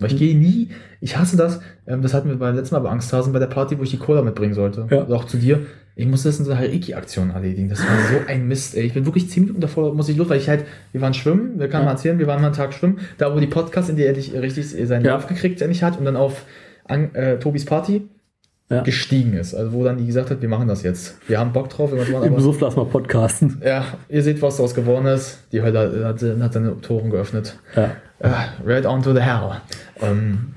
Weil 0.00 0.12
ich 0.12 0.18
gehe 0.18 0.36
nie, 0.36 0.68
ich 1.00 1.16
hasse 1.16 1.36
das, 1.36 1.60
ähm, 1.86 2.02
das 2.02 2.14
hatten 2.14 2.28
wir 2.28 2.36
beim 2.36 2.54
letzten 2.54 2.74
Mal 2.76 2.80
bei 2.80 2.90
Angsthasen 2.90 3.32
bei 3.32 3.38
der 3.40 3.46
Party, 3.48 3.78
wo 3.78 3.82
ich 3.82 3.90
die 3.90 3.98
Cola 3.98 4.22
mitbringen 4.22 4.54
sollte. 4.54 4.86
Ja. 4.90 5.00
Also 5.00 5.14
auch 5.16 5.24
zu 5.24 5.36
dir. 5.38 5.60
Ich 5.96 6.06
musste 6.06 6.28
das 6.28 6.38
in 6.38 6.44
so 6.44 6.52
einer 6.52 6.60
Reiki-Aktion 6.60 7.30
erledigen. 7.30 7.68
Das 7.68 7.80
war 7.80 7.88
so 8.12 8.20
ein 8.28 8.46
Mist, 8.46 8.76
ey. 8.76 8.84
Ich 8.84 8.94
bin 8.94 9.04
wirklich 9.06 9.28
zehn 9.28 9.42
Minuten 9.44 9.60
davor, 9.60 9.92
muss 9.94 10.08
ich 10.08 10.16
los, 10.16 10.28
weil 10.28 10.38
ich 10.38 10.48
halt, 10.48 10.64
wir 10.92 11.00
waren 11.00 11.14
schwimmen, 11.14 11.58
wir 11.58 11.68
können 11.68 11.80
Ja. 11.82 11.86
mal 11.86 11.90
erzählen, 11.92 12.18
wir 12.20 12.28
waren 12.28 12.40
mal 12.40 12.48
einen 12.48 12.56
Tag 12.56 12.72
schwimmen, 12.72 12.98
da 13.18 13.34
wo 13.34 13.40
die 13.40 13.48
Podcast, 13.48 13.90
in 13.90 13.96
der 13.96 14.06
er 14.06 14.12
dich 14.12 14.32
richtig 14.32 14.66
seinen 14.86 15.04
Ja. 15.04 15.14
Lauf 15.14 15.26
gekriegt 15.26 15.60
endlich 15.60 15.82
hat 15.82 15.98
und 15.98 16.04
dann 16.04 16.14
auf 16.16 16.44
an, 16.84 17.12
äh, 17.16 17.38
Tobis 17.40 17.64
Party 17.64 18.06
Ja. 18.70 18.82
gestiegen 18.82 19.32
ist. 19.32 19.54
Also 19.56 19.72
wo 19.72 19.82
dann 19.82 19.96
die 19.98 20.06
gesagt 20.06 20.30
hat, 20.30 20.40
wir 20.40 20.48
machen 20.48 20.68
das 20.68 20.84
jetzt. 20.84 21.16
Wir 21.26 21.40
haben 21.40 21.52
Bock 21.52 21.68
drauf, 21.70 21.90
wir 21.90 21.98
machen 22.16 22.32
Im 22.32 22.38
Suff 22.40 22.60
lass 22.60 22.76
mal 22.76 22.84
podcasten. 22.86 23.60
ja, 23.64 23.84
ihr 24.08 24.22
seht, 24.22 24.40
was 24.40 24.56
daraus 24.58 24.74
geworden 24.76 25.06
ist. 25.06 25.40
Die 25.50 25.62
Hölle 25.62 26.04
hat, 26.04 26.22
hat 26.22 26.52
seine 26.52 26.80
Toren 26.80 27.10
geöffnet. 27.10 27.58
Ja. 27.74 27.90
Äh, 28.20 28.28
right 28.64 28.84
on 28.86 29.02
to 29.02 29.12
the 29.14 29.20
hell. 29.20 29.50
Ähm, 30.00 30.54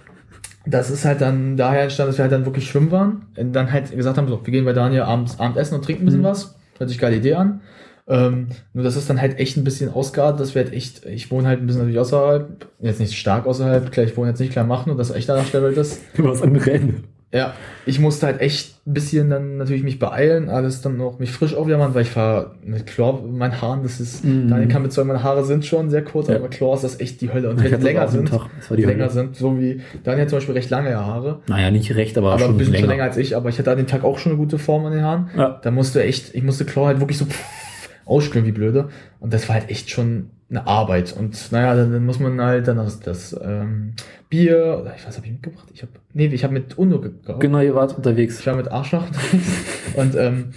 das 0.66 0.90
ist 0.90 1.06
halt 1.06 1.22
dann 1.22 1.58
daher 1.58 1.84
entstanden, 1.84 2.10
dass 2.12 2.18
wir 2.18 2.24
halt 2.24 2.32
dann 2.32 2.46
wirklich 2.46 2.68
schwimmen 2.70 2.92
waren. 2.92 3.24
Und 3.38 3.54
dann 3.54 3.72
halt 3.72 3.96
gesagt 3.96 4.18
haben, 4.18 4.28
so, 4.28 4.40
wir 4.46 4.52
gehen 4.52 4.66
bei 4.66 4.74
Daniel 4.74 5.02
abends 5.04 5.40
Abendessen 5.40 5.76
und 5.76 5.84
trinken 5.86 6.04
ein 6.04 6.06
bisschen 6.06 6.22
Mhm. 6.22 6.26
was. 6.26 6.56
Hört 6.78 6.90
sich 6.90 7.00
geile 7.00 7.16
Idee 7.18 7.36
an. 7.36 7.62
Ähm, 8.08 8.48
nur 8.74 8.84
das 8.84 8.96
ist 8.98 9.10
dann 9.10 9.22
halt 9.22 9.40
echt 9.40 9.58
ein 9.58 9.64
bisschen 9.64 9.94
ausgeartet, 9.94 10.40
dass 10.42 10.56
wir 10.56 10.64
halt 10.64 10.74
echt, 10.74 11.06
ich 11.06 11.30
wohne 11.32 11.48
halt 11.48 11.62
ein 11.62 11.68
bisschen 11.68 11.82
natürlich 11.82 12.00
außerhalb, 12.00 12.68
jetzt 12.80 13.00
nicht 13.00 13.14
stark 13.18 13.46
außerhalb, 13.46 13.92
klar, 13.92 14.06
ich 14.06 14.18
wohne 14.18 14.30
jetzt 14.30 14.40
nicht 14.40 14.52
klar 14.52 14.66
machen 14.66 14.92
und 14.92 14.98
das 14.98 15.12
echt 15.12 15.30
danach 15.30 15.50
der 15.50 15.64
Welt 15.64 15.78
ist. 15.78 16.02
Du 16.18 16.24
warst 16.26 16.44
am 16.44 16.56
Rennen. 16.56 17.04
Ja, 17.34 17.54
ich 17.86 17.98
musste 18.00 18.26
halt 18.26 18.42
echt 18.42 18.76
ein 18.86 18.94
bisschen 18.94 19.30
dann 19.30 19.56
natürlich 19.58 19.84
mich 19.84 20.00
beeilen, 20.00 20.50
alles 20.50 20.82
dann 20.82 20.98
noch 20.98 21.18
mich 21.20 21.32
frisch 21.32 21.54
aufwärmen, 21.56 21.94
weil 21.96 22.02
ich 22.02 22.10
fahre 22.10 22.56
mit 22.64 22.86
Chlor 22.88 23.24
in 23.24 23.38
meinen 23.38 23.62
Haaren, 23.62 23.84
das 23.84 24.02
ist, 24.02 24.26
Mhm. 24.26 24.50
Daniel 24.50 24.68
kann 24.68 24.84
bezeugen, 24.84 25.08
meine 25.08 25.24
Haare 25.24 25.46
sind 25.46 25.66
schon 25.66 25.90
sehr 25.90 26.04
kurz, 26.04 26.28
Ja. 26.28 26.36
aber 26.36 26.50
Chlor 26.50 26.74
ist 26.76 26.84
das 26.84 27.00
echt 27.00 27.22
die 27.22 27.32
Hölle. 27.32 27.50
Und 27.52 27.64
wenn 27.64 27.80
die 27.80 27.86
länger 27.86 28.08
sind, 28.10 28.32
war 28.34 28.50
die 28.76 28.84
länger 28.84 29.04
Hölle. 29.06 29.10
sind, 29.14 29.36
so 29.38 29.58
wie, 29.58 29.80
Daniel 30.04 30.24
hat 30.24 30.30
zum 30.30 30.38
Beispiel 30.38 30.56
recht 30.56 30.70
lange 30.70 30.94
Haare, 30.96 31.40
Naja, 31.48 31.72
nicht 31.72 31.96
recht, 31.96 32.18
aber, 32.18 32.32
aber 32.34 32.40
schon 32.42 32.52
ein 32.52 32.58
bisschen 32.58 32.74
länger. 32.74 32.82
schon 32.84 32.90
länger 32.90 33.04
als 33.06 33.18
ich, 33.18 33.36
aber 33.38 33.48
ich 33.48 33.58
hatte 33.60 33.72
an 33.72 33.78
dem 33.78 33.88
Tag 33.88 34.04
auch 34.04 34.18
schon 34.20 34.34
eine 34.34 34.40
gute 34.40 34.60
Form 34.60 34.86
an 34.86 34.92
den 34.92 35.04
Haaren. 35.04 35.30
Ja. 35.38 35.60
Da 35.64 35.72
musste 35.72 36.04
echt, 36.04 36.36
ich 36.36 36.44
musste 36.44 36.66
Chlor 36.66 36.88
halt 36.88 37.00
wirklich 37.00 37.18
so 37.18 37.26
ausspülen 38.06 38.46
wie 38.46 38.52
blöde. 38.52 38.90
Und 39.20 39.34
das 39.34 39.48
war 39.48 39.56
halt 39.56 39.70
echt 39.70 39.90
schon 39.90 40.32
eine 40.50 40.68
Arbeit. 40.68 41.16
Und 41.18 41.52
naja, 41.52 41.76
dann, 41.76 41.94
dann 41.94 42.06
muss 42.06 42.20
man 42.20 42.42
halt 42.42 42.68
dann 42.68 42.78
das, 42.78 43.00
das 43.00 43.40
ähm, 43.42 43.94
Bier, 44.30 44.80
oder 44.82 44.94
ich 44.98 45.06
weiß, 45.08 45.16
habe 45.16 45.26
ich 45.28 45.32
mitgebracht? 45.34 45.68
Ich 45.74 45.82
habe, 45.82 45.92
nee, 46.14 46.28
ich 46.28 46.44
habe 46.44 46.54
mit 46.54 46.78
Uno 46.78 47.00
gekauft. 47.00 47.40
Genau, 47.40 47.60
ihr 47.60 47.76
wart 47.76 47.96
unterwegs. 47.96 48.40
Ich 48.40 48.48
war 48.48 48.56
mit 48.56 48.72
Arschloch. 48.72 49.06
Und 49.96 50.16
ähm, 50.16 50.52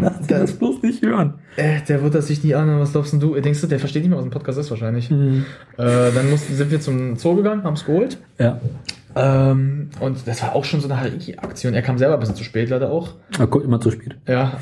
Lass 0.00 0.18
dich 0.18 0.26
das 0.28 0.52
bloß 0.52 0.82
nicht 0.82 1.02
hören. 1.02 1.34
äh, 1.56 1.80
der 1.88 2.02
wird 2.02 2.14
das 2.14 2.28
sich 2.28 2.44
nie 2.44 2.54
an, 2.54 2.78
was 2.78 2.92
glaubst 2.92 3.12
denn 3.12 3.20
du? 3.20 3.34
Denkst 3.40 3.60
du, 3.62 3.66
der 3.66 3.80
versteht 3.80 4.02
nicht 4.02 4.10
mehr, 4.10 4.18
was 4.18 4.24
ein 4.26 4.30
Podcast 4.30 4.58
ist 4.58 4.70
wahrscheinlich. 4.70 5.10
Mhm. 5.10 5.44
Äh, 5.76 6.12
dann 6.14 6.30
mussten, 6.30 6.54
sind 6.54 6.70
wir 6.70 6.80
zum 6.80 7.16
Zoo 7.16 7.34
gegangen, 7.36 7.64
haben 7.64 7.74
es 7.74 7.84
geholt. 7.84 8.18
Ja. 8.38 8.60
Ähm, 9.16 9.88
und 10.00 10.26
das 10.28 10.42
war 10.42 10.54
auch 10.54 10.64
schon 10.64 10.80
so 10.80 10.88
eine 10.88 11.00
Hariki-Aktion. 11.00 11.74
Er 11.74 11.82
kam 11.82 11.98
selber 11.98 12.14
ein 12.14 12.20
bisschen 12.20 12.36
zu 12.36 12.44
spät, 12.44 12.68
leider 12.70 12.90
auch. 12.90 13.14
Aber 13.36 13.48
guck, 13.48 13.64
immer 13.64 13.80
zu 13.80 13.90
spät. 13.90 14.16
Ja. 14.28 14.58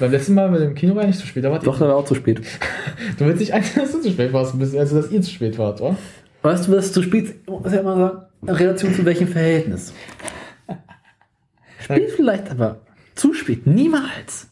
Beim 0.00 0.10
letzten 0.10 0.34
Mal 0.34 0.50
mit 0.50 0.60
dem 0.60 0.74
Kino 0.74 0.94
war 0.96 1.02
er 1.02 1.06
nicht 1.06 1.20
zu 1.20 1.26
spät. 1.26 1.44
Da 1.44 1.52
ihr- 1.52 1.58
Doch, 1.60 1.78
da 1.78 1.86
war 1.88 1.96
auch 1.96 2.04
zu 2.04 2.14
spät. 2.16 2.40
Du 3.18 3.24
willst 3.24 3.40
nicht 3.40 3.52
einzeln, 3.54 3.82
dass 3.84 3.92
du 3.92 4.00
zu 4.00 4.10
spät 4.10 4.32
warst, 4.32 4.54
also 4.60 4.96
dass 4.96 5.10
ihr 5.10 5.22
zu 5.22 5.30
spät 5.30 5.56
wart, 5.56 5.80
oder? 5.80 5.96
Weißt 6.42 6.68
du, 6.68 6.76
was 6.76 6.92
zu 6.92 7.02
spät, 7.02 7.36
ich 7.42 7.48
muss 7.48 7.72
ja 7.72 7.80
immer 7.80 7.96
sagen, 7.96 8.18
in 8.42 8.48
Relation 8.48 8.94
zu 8.94 9.04
welchem 9.04 9.28
Verhältnis? 9.28 9.92
Spät 11.80 12.10
vielleicht, 12.10 12.50
aber 12.50 12.80
zu 13.14 13.34
spät. 13.34 13.66
Niemals. 13.66 14.48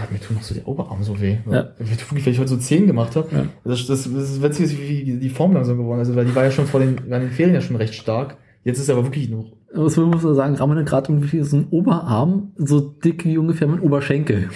Gott, 0.00 0.12
mir 0.12 0.20
tun 0.20 0.36
noch 0.36 0.42
so 0.42 0.54
die 0.54 0.62
Oberarme 0.62 1.04
so 1.04 1.20
weh. 1.20 1.38
Ja. 1.50 1.72
Mir 1.78 1.96
tut 1.96 2.10
wirklich, 2.10 2.26
weil 2.26 2.32
ich 2.32 2.38
heute 2.38 2.48
so 2.48 2.56
10 2.56 2.86
gemacht 2.86 3.16
habe. 3.16 3.28
Ja. 3.32 3.46
Das, 3.64 3.86
das, 3.86 4.04
das 4.04 4.30
ist 4.30 4.42
witzig, 4.42 4.78
wie 4.78 5.18
die 5.18 5.30
Form 5.30 5.52
langsam 5.52 5.76
geworden 5.76 6.00
ist. 6.00 6.08
Also, 6.08 6.18
weil 6.18 6.26
die 6.26 6.34
war 6.34 6.44
ja 6.44 6.50
schon 6.50 6.66
vor 6.66 6.80
den, 6.80 6.96
war 7.10 7.18
in 7.18 7.26
den 7.26 7.32
Ferien 7.32 7.54
ja 7.54 7.60
schon 7.60 7.76
recht 7.76 7.94
stark. 7.94 8.36
Jetzt 8.64 8.78
ist 8.78 8.86
sie 8.86 8.92
aber 8.92 9.04
wirklich 9.04 9.28
nur. 9.28 9.52
Was 9.72 9.96
muss 9.96 10.22
man 10.22 10.34
sagen, 10.34 10.54
Ramon 10.54 10.78
hat 10.78 10.86
gerade 10.86 11.12
irgendwie 11.12 11.42
so 11.42 11.56
einen 11.56 11.68
Oberarm, 11.70 12.52
so 12.56 12.80
dick 12.80 13.24
wie 13.24 13.38
ungefähr 13.38 13.68
mein 13.68 13.80
Oberschenkel. 13.80 14.48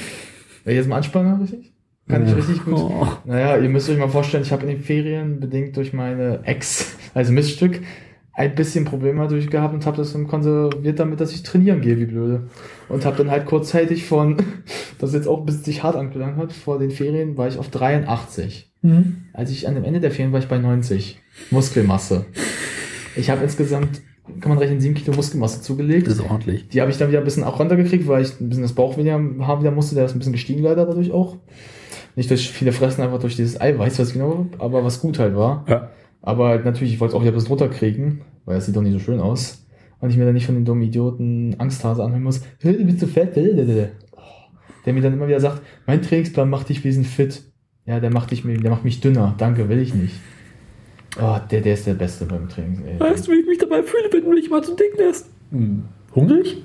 Ich 0.65 0.75
jetzt 0.75 0.89
mal 0.89 0.97
anspannen, 0.97 1.41
richtig? 1.41 1.74
Kann 2.09 2.27
ich 2.27 2.37
richtig 2.37 2.65
gut. 2.65 2.75
Oh. 2.75 3.07
Naja, 3.25 3.57
ihr 3.57 3.69
müsst 3.69 3.89
euch 3.89 3.99
mal 3.99 4.09
vorstellen, 4.09 4.43
ich 4.43 4.53
habe 4.53 4.63
in 4.63 4.69
den 4.69 4.81
Ferien, 4.81 5.41
bedingt 5.41 5.77
durch 5.77 5.93
meine 5.93 6.41
Ex, 6.45 6.97
also 7.15 7.33
Missstück, 7.33 7.81
ein 8.35 8.55
bisschen 8.55 8.85
Probleme 8.85 9.21
natürlich 9.21 9.49
gehabt 9.49 9.75
und 9.75 9.87
habe 9.87 9.97
das 9.97 10.13
dann 10.13 10.27
konserviert 10.27 10.99
damit, 10.99 11.21
dass 11.21 11.33
ich 11.33 11.43
trainieren 11.45 11.81
gehe, 11.81 11.99
wie 11.99 12.07
blöde. 12.07 12.49
Und 12.89 13.07
habe 13.07 13.17
dann 13.17 13.31
halt 13.31 13.47
kurzzeitig 13.47 14.05
von, 14.05 14.37
das 14.99 15.15
jetzt 15.15 15.29
auch 15.29 15.41
ein 15.41 15.47
bisschen 15.47 15.65
sich 15.65 15.83
hart 15.83 15.97
angelangt 15.97 16.37
hat, 16.37 16.53
vor 16.53 16.79
den 16.79 16.91
Ferien 16.91 17.37
war 17.37 17.49
ich 17.49 17.59
auf 17.59 17.71
83. 17.71 18.71
Als 19.33 19.51
ich 19.51 19.67
an 19.67 19.75
dem 19.75 19.85
Ende 19.85 20.01
der 20.01 20.11
Ferien 20.11 20.33
war 20.33 20.41
ich 20.41 20.49
bei 20.49 20.59
90. 20.59 21.21
Muskelmasse. 21.51 22.27
Ich 23.17 23.31
habe 23.31 23.43
insgesamt, 23.43 24.03
kann 24.41 24.51
man 24.51 24.59
rechnen, 24.59 24.81
7 24.81 24.95
Kilo 24.95 25.17
Muskelmasse 25.17 25.63
zugelegt. 25.63 26.07
Das 26.07 26.15
ist 26.15 26.29
ordentlich. 26.29 26.69
Die 26.69 26.81
habe 26.81 26.91
ich 26.91 26.99
dann 26.99 27.09
wieder 27.09 27.21
ein 27.21 27.25
bisschen 27.25 27.45
auch 27.45 27.61
runtergekriegt, 27.61 28.07
weil 28.09 28.23
ich 28.23 28.41
ein 28.41 28.49
bisschen 28.49 28.63
das 28.63 28.75
Bauch 28.75 28.97
weniger 28.99 29.15
haben 29.15 29.61
wieder 29.61 29.71
musste. 29.71 29.95
Der 29.95 30.05
ist 30.05 30.15
ein 30.15 30.19
bisschen 30.19 30.33
gestiegen 30.33 30.63
leider 30.63 30.85
dadurch 30.85 31.13
auch. 31.13 31.39
Nicht 32.17 32.31
durch 32.31 32.51
viele 32.51 32.73
Fressen, 32.73 33.03
einfach 33.03 33.19
durch 33.19 33.37
dieses 33.37 33.61
Eiweiß, 33.61 33.99
was 33.99 34.13
genau, 34.13 34.47
aber 34.59 34.85
was 34.85 35.01
gut 35.01 35.19
halt 35.19 35.35
war. 35.35 35.65
Ja. 35.69 35.91
Aber 36.23 36.49
halt 36.49 36.65
natürlich, 36.65 36.95
ich 36.95 37.01
wollte 37.01 37.13
es 37.13 37.17
auch 37.17 37.23
wieder 37.23 37.33
ein 37.33 37.35
bisschen 37.35 37.51
runterkriegen, 37.51 38.23
weil 38.45 38.57
es 38.57 38.67
sieht 38.67 38.77
doch 38.77 38.83
nicht 38.83 38.93
so 38.93 38.99
schön 38.99 39.21
aus. 39.21 39.67
Und 40.01 40.11
ich 40.11 40.17
mir 40.17 40.25
dann 40.25 40.35
nicht 40.35 40.47
von 40.47 40.55
den 40.55 40.65
dummen 40.65 40.83
Idioten 40.83 41.55
Angsthase 41.59 42.03
anhören 42.03 42.23
muss, 42.23 42.43
"Hä, 42.61 42.73
du 42.73 42.85
bist 42.85 43.01
zu 43.01 43.07
fett, 43.07 43.35
blablabla." 43.35 43.89
Oh, 44.13 44.21
der 44.87 44.93
mir 44.93 45.01
dann 45.01 45.13
immer 45.15 45.29
wieder 45.29 45.41
sagt, 45.41 45.63
mein 45.87 46.03
Trainingsplan 46.03 46.49
macht 46.49 46.69
dich 46.69 46.85
wesentlich 46.85 47.13
fit. 47.13 47.43
Ja, 47.87 48.01
der 48.01 48.13
macht 48.13 48.31
dich, 48.31 48.43
der 48.43 48.71
macht 48.71 48.85
mich 48.85 49.01
dünner. 49.01 49.35
Danke, 49.39 49.69
will 49.69 49.79
ich 49.79 49.95
nicht. 49.95 50.15
Oh, 51.21 51.37
der, 51.51 51.61
der 51.61 51.75
ist 51.75 51.87
der 51.87 51.95
Beste 51.95 52.25
beim 52.25 52.49
Training. 52.49 52.83
Ey. 52.85 53.01
Weißt 53.01 53.27
du, 53.27 53.33
wie 53.33 53.41
ich 53.41 53.47
mich 53.47 53.59
dabei 53.59 53.83
fühle, 53.83 54.11
wenn 54.11 54.25
du 54.25 54.31
mich 54.31 54.51
mal 54.51 54.63
zu 54.63 54.75
dick 54.75 54.97
lässt? 54.99 55.29
Hm. 55.51 55.85
Hungrig? 56.15 56.63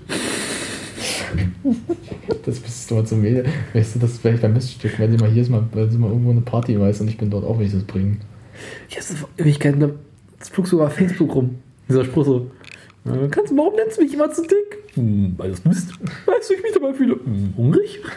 Das 2.45 2.59
bist 2.59 2.89
du 2.89 2.95
mal 2.95 3.05
zum 3.05 3.21
Medien. 3.21 3.45
Weißt 3.73 3.95
du, 3.95 3.99
das 3.99 4.11
ist 4.11 4.21
vielleicht 4.21 4.41
beim 4.41 4.53
Miststück, 4.53 4.97
wenn 4.97 5.11
sie 5.11 5.17
mal 5.17 5.29
hier 5.29 5.41
ist, 5.41 5.49
mal, 5.49 5.63
wenn 5.73 5.89
sie 5.89 5.97
mal 5.97 6.09
irgendwo 6.09 6.31
eine 6.31 6.41
Party 6.41 6.79
weiß 6.79 7.01
und 7.01 7.07
ich 7.07 7.17
bin 7.17 7.29
dort 7.29 7.43
auch, 7.43 7.59
will 7.59 7.65
ich 7.65 7.73
das 7.73 7.83
bringen. 7.83 8.21
Ich 8.89 8.97
habe 8.97 9.05
Ewigkeiten, 9.37 9.93
das 10.39 10.49
flog 10.49 10.67
sogar 10.67 10.87
auf 10.87 10.93
Facebook 10.93 11.35
rum. 11.35 11.55
Dieser 11.87 12.05
Spruch 12.05 12.25
so. 12.25 12.51
Kannst, 13.31 13.55
warum 13.55 13.75
nennst 13.75 13.97
du 13.97 14.03
mich 14.03 14.13
immer 14.13 14.31
zu 14.31 14.43
dick? 14.43 14.77
Hm, 14.93 15.33
weil 15.37 15.51
das 15.51 15.61
bist. 15.61 15.91
Weißt 16.25 16.49
du, 16.49 16.53
ich 16.53 16.61
mich 16.61 16.73
dabei 16.73 16.93
fühle? 16.93 17.19
Hm, 17.23 17.53
hungrig? 17.57 17.99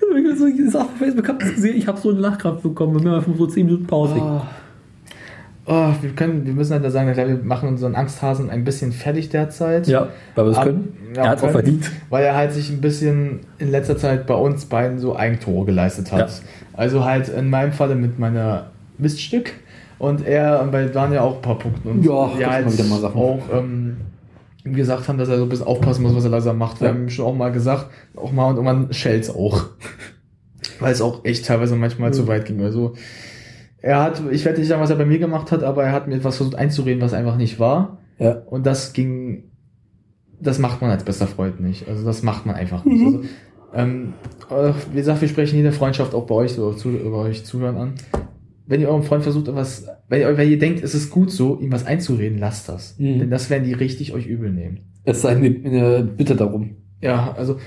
Also, 0.00 0.46
ich 0.46 0.56
sag 0.70 0.82
auf 0.82 0.96
Facebook, 0.96 1.28
ich 1.62 1.86
habe 1.86 2.00
so 2.00 2.08
einen 2.08 2.20
Lachkraft 2.20 2.62
bekommen 2.62 2.96
und 2.96 3.04
mir 3.04 3.22
so 3.36 3.46
10 3.46 3.66
Minuten 3.66 3.86
Pause. 3.86 4.14
Oh. 4.18 4.40
Oh, 5.70 5.92
wir 6.00 6.10
können, 6.16 6.46
wir 6.46 6.54
müssen 6.54 6.72
halt 6.72 6.82
da 6.84 6.90
sagen, 6.90 7.14
wir 7.14 7.40
machen 7.44 7.68
unseren 7.68 7.94
Angsthasen 7.94 8.48
ein 8.48 8.64
bisschen 8.64 8.90
fertig 8.92 9.28
derzeit. 9.28 9.86
Ja, 9.86 10.08
weil 10.34 10.46
wir 10.46 10.52
es 10.52 10.60
können. 10.60 10.96
ja, 11.14 11.24
er 11.24 11.28
hat 11.28 11.38
auch 11.38 11.42
können. 11.42 11.52
verdient. 11.52 11.90
Weil 12.08 12.24
er 12.24 12.34
halt 12.34 12.52
sich 12.52 12.70
ein 12.70 12.80
bisschen 12.80 13.40
in 13.58 13.70
letzter 13.70 13.98
Zeit 13.98 14.26
bei 14.26 14.34
uns 14.34 14.64
beiden 14.64 14.98
so 14.98 15.14
Eigentore 15.14 15.66
geleistet 15.66 16.10
hat. 16.10 16.30
Ja. 16.30 16.34
Also 16.72 17.04
halt 17.04 17.28
in 17.28 17.50
meinem 17.50 17.72
Falle 17.72 17.96
mit 17.96 18.18
meiner 18.18 18.70
Miststück 18.96 19.52
und 19.98 20.26
er 20.26 20.64
bei 20.72 20.86
Daniel 20.86 21.18
auch 21.20 21.36
ein 21.36 21.42
paar 21.42 21.58
Punkte. 21.58 21.86
Und 21.88 22.02
Ja, 22.02 22.30
gibt's 22.60 22.90
halt 22.90 23.04
auch 23.14 23.40
ähm, 23.52 23.98
ihm 24.64 24.74
gesagt 24.74 25.06
haben, 25.06 25.18
dass 25.18 25.28
er 25.28 25.36
so 25.36 25.42
ein 25.42 25.48
bisschen 25.50 25.66
aufpassen 25.66 26.02
muss, 26.02 26.14
was 26.14 26.24
er 26.24 26.30
langsam 26.30 26.56
macht. 26.56 26.80
Wir 26.80 26.88
Ja. 26.88 26.94
haben 26.94 27.02
ihm 27.02 27.10
schon 27.10 27.26
auch 27.26 27.34
mal 27.34 27.52
gesagt, 27.52 27.88
auch 28.16 28.32
mal 28.32 28.46
und 28.48 28.56
irgendwann 28.56 28.90
schellt's 28.94 29.28
auch. 29.28 29.64
Weil 30.80 30.92
es 30.92 31.02
auch 31.02 31.24
echt 31.26 31.44
teilweise 31.46 31.76
manchmal 31.76 32.12
zu 32.14 32.26
weit 32.26 32.46
ging. 32.46 32.62
Also 32.62 32.94
er 33.80 34.02
hat, 34.02 34.22
ich 34.30 34.44
werde 34.44 34.58
nicht 34.58 34.68
sagen, 34.68 34.82
was 34.82 34.90
er 34.90 34.96
bei 34.96 35.06
mir 35.06 35.18
gemacht 35.18 35.52
hat, 35.52 35.62
aber 35.62 35.84
er 35.84 35.92
hat 35.92 36.08
mir 36.08 36.16
etwas 36.16 36.36
versucht 36.36 36.56
einzureden, 36.56 37.00
was 37.00 37.14
einfach 37.14 37.36
nicht 37.36 37.58
war. 37.58 37.98
Ja. 38.18 38.42
Und 38.46 38.66
das 38.66 38.92
ging, 38.92 39.44
das 40.40 40.58
macht 40.58 40.80
man 40.80 40.90
als 40.90 41.04
bester 41.04 41.26
Freund 41.26 41.60
nicht. 41.60 41.88
Also 41.88 42.04
das 42.04 42.22
macht 42.22 42.46
man 42.46 42.56
einfach 42.56 42.84
nicht. 42.84 43.04
Also, 43.04 43.22
ähm, 43.74 44.14
äh, 44.50 44.72
wie 44.92 44.96
gesagt, 44.96 45.20
wir 45.20 45.28
sprechen 45.28 45.56
jede 45.56 45.72
Freundschaft 45.72 46.14
auch 46.14 46.26
bei 46.26 46.34
euch, 46.34 46.52
so 46.52 46.72
zu, 46.72 46.90
über 46.90 47.18
euch 47.18 47.44
zuhören 47.44 47.76
an. 47.76 47.94
Wenn 48.66 48.80
ihr 48.80 48.88
eurem 48.88 49.02
Freund 49.02 49.22
versucht, 49.22 49.48
etwas, 49.48 49.86
wenn 50.08 50.20
ihr, 50.20 50.36
wenn 50.36 50.50
ihr 50.50 50.58
denkt, 50.58 50.82
es 50.82 50.94
ist 50.94 51.10
gut 51.10 51.30
so, 51.30 51.58
ihm 51.60 51.72
was 51.72 51.86
einzureden, 51.86 52.38
lasst 52.38 52.68
das. 52.68 52.98
Mhm. 52.98 53.20
Denn 53.20 53.30
das 53.30 53.48
werden 53.48 53.64
die 53.64 53.72
richtig 53.72 54.12
euch 54.12 54.26
übel 54.26 54.50
nehmen. 54.50 54.80
Es 55.04 55.22
sei 55.22 55.34
äh, 55.34 56.02
bitte 56.02 56.34
darum. 56.34 56.76
Ja, 57.00 57.32
also 57.36 57.58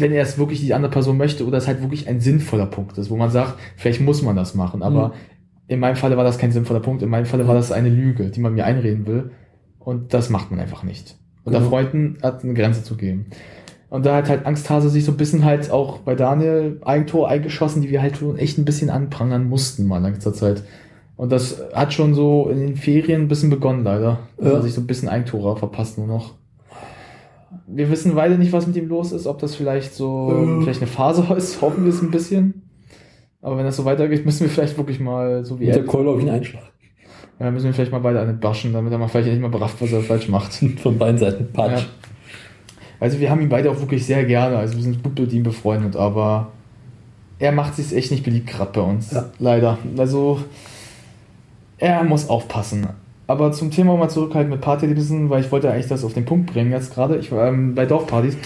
wenn 0.00 0.12
er 0.12 0.22
es 0.22 0.38
wirklich 0.38 0.60
die 0.60 0.74
andere 0.74 0.90
Person 0.90 1.16
möchte 1.16 1.46
oder 1.46 1.58
es 1.58 1.66
halt 1.66 1.80
wirklich 1.82 2.08
ein 2.08 2.20
sinnvoller 2.20 2.66
Punkt 2.66 2.98
ist, 2.98 3.10
wo 3.10 3.16
man 3.16 3.30
sagt, 3.30 3.54
vielleicht 3.76 4.00
muss 4.00 4.22
man 4.22 4.36
das 4.36 4.54
machen, 4.54 4.82
aber 4.82 5.08
Mhm. 5.08 5.12
in 5.68 5.80
meinem 5.80 5.96
Falle 5.96 6.16
war 6.16 6.24
das 6.24 6.38
kein 6.38 6.52
sinnvoller 6.52 6.80
Punkt, 6.80 7.02
in 7.02 7.08
meinem 7.08 7.26
Falle 7.26 7.46
war 7.48 7.54
das 7.54 7.72
eine 7.72 7.88
Lüge, 7.88 8.30
die 8.30 8.40
man 8.40 8.54
mir 8.54 8.64
einreden 8.64 9.06
will 9.06 9.30
und 9.78 10.12
das 10.14 10.30
macht 10.30 10.50
man 10.50 10.60
einfach 10.60 10.82
nicht. 10.82 11.16
Und 11.44 11.52
da 11.52 11.58
Genau. 11.58 11.70
Freunden 11.70 12.18
hat 12.22 12.42
eine 12.44 12.54
Grenze 12.54 12.82
zu 12.82 12.96
geben. 12.96 13.26
Und 13.88 14.04
da 14.04 14.16
hat 14.16 14.28
halt 14.28 14.44
Angsthase 14.46 14.88
sich 14.90 15.04
so 15.04 15.12
ein 15.12 15.16
bisschen 15.16 15.44
halt 15.44 15.70
auch 15.70 15.98
bei 15.98 16.16
Daniel 16.16 16.80
Eigentor 16.84 17.28
eingeschossen, 17.28 17.82
die 17.82 17.90
wir 17.90 18.02
halt 18.02 18.16
schon 18.16 18.36
echt 18.36 18.58
ein 18.58 18.64
bisschen 18.64 18.90
anprangern 18.90 19.48
mussten 19.48 19.86
mal 19.86 19.98
in 20.04 20.12
letzter 20.12 20.32
Zeit. 20.34 20.64
Und 21.16 21.30
das 21.30 21.62
hat 21.72 21.94
schon 21.94 22.12
so 22.12 22.48
in 22.50 22.58
den 22.58 22.76
Ferien 22.76 23.22
ein 23.22 23.28
bisschen 23.28 23.48
begonnen, 23.48 23.84
leider. 23.84 24.18
Dass 24.38 24.46
Ja. 24.48 24.52
er 24.54 24.62
sich 24.62 24.74
so 24.74 24.80
ein 24.80 24.88
bisschen 24.88 25.08
Eigentore 25.08 25.56
verpasst 25.56 25.98
nur 25.98 26.08
noch. 26.08 26.34
Wir 27.68 27.90
wissen 27.90 28.14
beide 28.14 28.38
nicht, 28.38 28.52
was 28.52 28.66
mit 28.66 28.76
ihm 28.76 28.88
los 28.88 29.12
ist, 29.12 29.26
ob 29.26 29.38
das 29.40 29.54
vielleicht 29.56 29.94
so 29.94 30.30
Ja. 30.30 30.60
vielleicht 30.62 30.80
eine 30.82 30.90
Phase 30.90 31.26
ist, 31.36 31.60
hoffen 31.60 31.84
wir 31.84 31.90
es 31.92 32.00
ein 32.02 32.10
bisschen. 32.10 32.62
Aber 33.42 33.56
wenn 33.58 33.64
das 33.64 33.76
so 33.76 33.84
weitergeht, 33.84 34.24
müssen 34.24 34.40
wir 34.40 34.48
vielleicht 34.48 34.76
wirklich 34.76 34.98
mal, 35.00 35.44
so 35.44 35.58
wie 35.60 35.66
Mit 35.66 35.76
er, 35.76 35.82
der 35.82 35.86
Keule 35.86 36.10
auf 36.10 36.20
ihn 36.20 36.28
einschlagen. 36.28 36.66
ja, 37.38 37.50
müssen 37.50 37.66
wir 37.66 37.74
vielleicht 37.74 37.92
mal 37.92 38.00
beide 38.00 38.20
eine 38.20 38.32
baschen, 38.32 38.72
damit 38.72 38.92
er 38.92 38.98
mal 38.98 39.08
vielleicht 39.08 39.28
nicht 39.28 39.40
mal 39.40 39.50
berafft, 39.50 39.80
was 39.80 39.92
er 39.92 40.00
falsch 40.00 40.28
macht. 40.28 40.52
Von 40.82 40.98
beiden 40.98 41.18
Seiten. 41.18 41.52
Patsch. 41.52 41.80
Ja. 41.82 41.86
Also 42.98 43.20
wir 43.20 43.30
haben 43.30 43.42
ihn 43.42 43.48
beide 43.48 43.70
auch 43.70 43.78
wirklich 43.78 44.06
sehr 44.06 44.24
gerne, 44.24 44.56
also 44.56 44.74
wir 44.74 44.82
sind 44.82 45.02
gut 45.02 45.18
mit 45.18 45.32
ihm 45.32 45.42
befreundet, 45.42 45.96
aber 45.96 46.48
er 47.38 47.52
macht 47.52 47.74
sich 47.76 47.94
echt 47.94 48.10
nicht 48.10 48.24
beliebt 48.24 48.46
gerade 48.46 48.72
bei 48.72 48.80
uns. 48.80 49.12
Ja. 49.12 49.26
Leider. 49.38 49.78
Also 49.98 50.40
er 51.78 52.02
muss 52.04 52.28
aufpassen. 52.30 52.86
Aber 53.26 53.52
zum 53.52 53.70
Thema 53.70 53.96
mal 53.96 54.08
zurückhalten 54.08 54.50
mit 54.50 54.60
Partyerlebnissen, 54.60 55.30
weil 55.30 55.42
ich 55.42 55.50
wollte 55.50 55.70
eigentlich 55.70 55.88
das 55.88 56.04
auf 56.04 56.14
den 56.14 56.24
Punkt 56.24 56.52
bringen 56.52 56.70
jetzt 56.70 56.94
gerade. 56.94 57.16
Ich 57.16 57.32
war 57.32 57.48
ähm, 57.48 57.74
bei 57.74 57.84
Dorfpartys. 57.84 58.36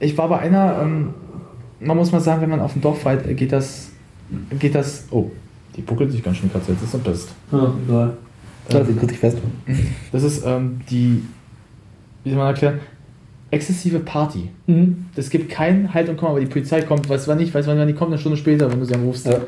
Ich 0.00 0.18
war 0.18 0.28
bei 0.28 0.38
einer, 0.38 0.80
ähm, 0.82 1.14
man 1.78 1.96
muss 1.96 2.10
mal 2.10 2.20
sagen, 2.20 2.42
wenn 2.42 2.50
man 2.50 2.60
auf 2.60 2.72
dem 2.72 2.82
Dorf 2.82 3.02
feiert, 3.02 3.26
äh, 3.26 3.34
geht 3.34 3.52
das, 3.52 3.90
geht 4.58 4.74
das, 4.74 5.06
oh, 5.10 5.30
die 5.76 5.82
puckelt 5.82 6.10
sich 6.10 6.22
ganz 6.22 6.38
schön 6.38 6.52
Katze, 6.52 6.72
jetzt 6.72 6.82
ist 6.82 6.94
er 6.94 7.00
pisst. 7.00 7.28
Ja, 7.52 7.72
egal. 7.86 8.16
Sie 8.86 8.94
kurz 8.94 9.12
fest. 9.12 9.38
Das 10.12 10.22
ist 10.22 10.44
ähm, 10.46 10.80
die, 10.90 11.22
wie 12.24 12.30
soll 12.30 12.38
man 12.38 12.48
erklären, 12.48 12.80
exzessive 13.50 14.00
Party. 14.00 14.50
Mhm. 14.66 15.06
Es 15.14 15.30
gibt 15.30 15.50
kein 15.50 15.92
Halt 15.92 16.08
und 16.08 16.16
Komm, 16.16 16.30
aber 16.30 16.40
die 16.40 16.46
Polizei 16.46 16.82
kommt, 16.82 17.08
weiß 17.08 17.28
wann 17.28 17.38
nicht, 17.38 17.54
weiß 17.54 17.66
wann 17.66 17.86
die 17.86 17.92
kommt, 17.92 18.10
eine 18.10 18.18
Stunde 18.18 18.38
später, 18.38 18.70
wenn 18.70 18.80
du 18.80 18.86
sie 18.86 18.94
anrufst. 18.94 19.26
Ja. 19.26 19.40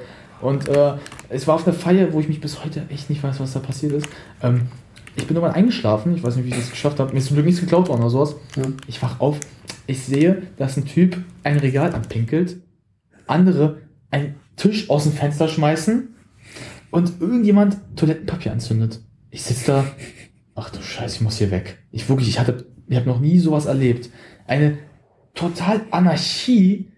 Und 0.44 0.68
äh, 0.68 0.94
es 1.30 1.46
war 1.46 1.54
auf 1.54 1.66
einer 1.66 1.74
Feier, 1.74 2.12
wo 2.12 2.20
ich 2.20 2.28
mich 2.28 2.40
bis 2.40 2.62
heute 2.62 2.82
echt 2.90 3.08
nicht 3.08 3.22
weiß, 3.22 3.40
was 3.40 3.54
da 3.54 3.60
passiert 3.60 3.92
ist. 3.92 4.06
Ähm, 4.42 4.62
ich 5.16 5.26
bin 5.26 5.36
irgendwann 5.36 5.56
eingeschlafen, 5.56 6.14
ich 6.14 6.22
weiß 6.22 6.36
nicht, 6.36 6.44
wie 6.44 6.50
ich 6.50 6.56
das 6.56 6.70
geschafft 6.70 7.00
habe. 7.00 7.12
Mir 7.12 7.18
ist 7.18 7.28
zum 7.28 7.36
Glück 7.36 7.46
nichts 7.46 7.60
geklaut 7.60 7.88
worden 7.88 8.02
oder 8.02 8.10
sowas. 8.10 8.36
Ja. 8.56 8.64
Ich 8.86 9.00
wach 9.00 9.20
auf, 9.20 9.40
ich 9.86 10.02
sehe, 10.02 10.42
dass 10.58 10.76
ein 10.76 10.84
Typ 10.84 11.16
ein 11.44 11.58
Regal 11.58 11.94
anpinkelt, 11.94 12.60
andere 13.26 13.78
einen 14.10 14.34
Tisch 14.56 14.90
aus 14.90 15.04
dem 15.04 15.12
Fenster 15.12 15.48
schmeißen 15.48 16.14
und 16.90 17.20
irgendjemand 17.20 17.78
Toilettenpapier 17.96 18.52
anzündet. 18.52 19.00
Ich 19.30 19.42
sitze 19.42 19.66
da, 19.66 19.84
ach 20.54 20.68
du 20.68 20.82
Scheiße, 20.82 21.16
ich 21.16 21.22
muss 21.22 21.38
hier 21.38 21.50
weg. 21.50 21.78
Ich 21.90 22.08
wirklich, 22.08 22.28
ich 22.28 22.38
hatte, 22.38 22.66
ich 22.86 22.96
habe 22.96 23.08
noch 23.08 23.20
nie 23.20 23.38
sowas 23.38 23.64
erlebt. 23.64 24.10
Eine 24.46 24.76
total 25.32 25.80
Anarchie, 25.90 26.90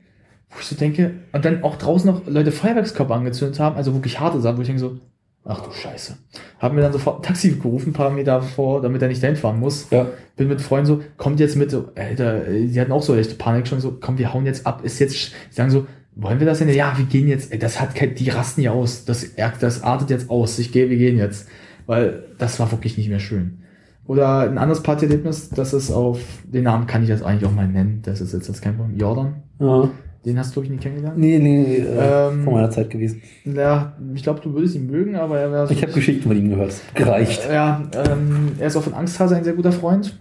wo 0.57 0.61
ich 0.61 0.67
so 0.67 0.75
denke, 0.75 1.13
und 1.33 1.45
dann 1.45 1.63
auch 1.63 1.77
draußen 1.77 2.11
noch 2.11 2.27
Leute 2.27 2.51
Feuerwerkskörper 2.51 3.15
angezündet 3.15 3.61
haben, 3.61 3.77
also 3.77 3.93
wirklich 3.93 4.19
harte 4.19 4.41
Sachen, 4.41 4.57
wo 4.57 4.63
ich 4.63 4.67
denke 4.67 4.81
so, 4.81 4.99
ach 5.45 5.61
du 5.61 5.71
Scheiße. 5.71 6.17
Haben 6.59 6.75
mir 6.75 6.81
dann 6.81 6.93
sofort 6.93 7.21
ein 7.21 7.23
Taxi 7.23 7.51
gerufen, 7.51 7.91
ein 7.91 7.93
paar 7.93 8.11
Meter 8.11 8.41
vor, 8.41 8.81
damit 8.81 9.03
er 9.03 9.09
nicht 9.09 9.23
dahin 9.23 9.37
fahren 9.37 9.61
muss. 9.61 9.89
Ja. 9.91 10.07
Bin 10.37 10.49
mit 10.49 10.63
Freunden 10.63 10.87
so, 10.87 11.03
kommt 11.19 11.41
jetzt 11.41 11.57
mit, 11.57 11.71
so, 11.71 11.91
Alter, 11.95 12.41
die 12.41 12.81
hatten 12.81 12.93
auch 12.93 13.03
so 13.03 13.15
echt 13.15 13.39
Panik 13.39 13.69
schon 13.69 13.81
so, 13.81 13.99
komm, 14.01 14.19
wir 14.19 14.33
hauen 14.33 14.47
jetzt 14.47 14.67
ab, 14.67 14.83
ist 14.83 14.99
jetzt, 14.99 15.15
die 15.51 15.55
sagen 15.55 15.71
so, 15.71 15.87
wollen 16.15 16.41
wir 16.41 16.47
das 16.47 16.59
denn? 16.59 16.69
Ja, 16.71 16.97
wir 16.97 17.05
gehen 17.05 17.29
jetzt, 17.29 17.53
ey, 17.53 17.59
das 17.59 17.79
hat 17.79 17.95
kein, 17.95 18.15
die 18.15 18.31
rasten 18.31 18.63
ja 18.63 18.71
aus, 18.73 19.05
das, 19.05 19.27
das 19.61 19.83
artet 19.83 20.09
jetzt 20.09 20.31
aus, 20.31 20.59
ich 20.59 20.73
gehe, 20.73 20.89
wir 20.89 20.97
gehen 20.97 21.19
jetzt. 21.19 21.49
Weil 21.85 22.25
das 22.39 22.59
war 22.59 22.73
wirklich 22.73 22.97
nicht 22.97 23.11
mehr 23.11 23.21
schön. 23.21 23.59
Oder 24.07 24.41
ein 24.41 24.59
anderes 24.59 24.83
Partyerlebnis, 24.83 25.51
das 25.51 25.73
ist 25.75 25.91
auf, 25.91 26.21
den 26.45 26.65
Namen 26.65 26.87
kann 26.87 27.03
ich 27.03 27.09
jetzt 27.09 27.23
eigentlich 27.23 27.45
auch 27.45 27.55
mal 27.55 27.69
nennen, 27.69 28.01
das 28.03 28.21
ist 28.21 28.33
jetzt 28.33 28.49
das 28.49 28.61
kein 28.61 28.77
Problem, 28.77 28.99
Jordan. 28.99 29.43
Ja. 29.61 29.91
Den 30.27 30.41
hast 30.41 30.51
du, 30.51 30.55
glaube 30.55 30.67
ich, 30.67 30.73
nie 30.73 30.79
kennengelernt. 30.79 31.17
Nee, 31.17 31.39
nee, 31.39 31.59
nee 31.63 31.77
äh, 31.77 32.29
Ähm, 32.29 32.43
vor 32.43 32.55
meiner 32.55 32.71
Zeit 32.71 32.91
gewesen. 32.91 33.23
Ja, 33.45 33.97
ich 34.13 34.25
glaube, 34.25 34.41
du 34.41 34.53
würdest 34.53 34.75
ihn 34.75 34.89
mögen, 34.89 35.15
aber 35.15 35.39
er 35.39 35.53
wäre 35.53 35.67
so. 35.69 35.73
Ich 35.73 35.83
habe 35.83 35.93
Geschichten 35.93 36.27
von 36.27 36.37
ihm 36.37 36.51
gehört. 36.51 36.75
Gereicht. 36.95 37.49
Ja, 37.49 37.83
ähm, 37.93 38.53
er 38.59 38.67
ist 38.67 38.77
auch 38.77 38.83
von 38.83 38.95
Angsthase 38.95 39.37
ein 39.37 39.45
sehr 39.45 39.53
guter 39.53 39.71
Freund. 39.71 40.19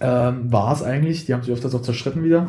Ähm, 0.00 0.52
war 0.52 0.74
es 0.74 0.82
eigentlich. 0.82 1.24
Die 1.24 1.32
haben 1.32 1.42
sich 1.42 1.54
öfters 1.54 1.74
auch 1.74 1.80
zerstritten 1.80 2.22
wieder. 2.22 2.48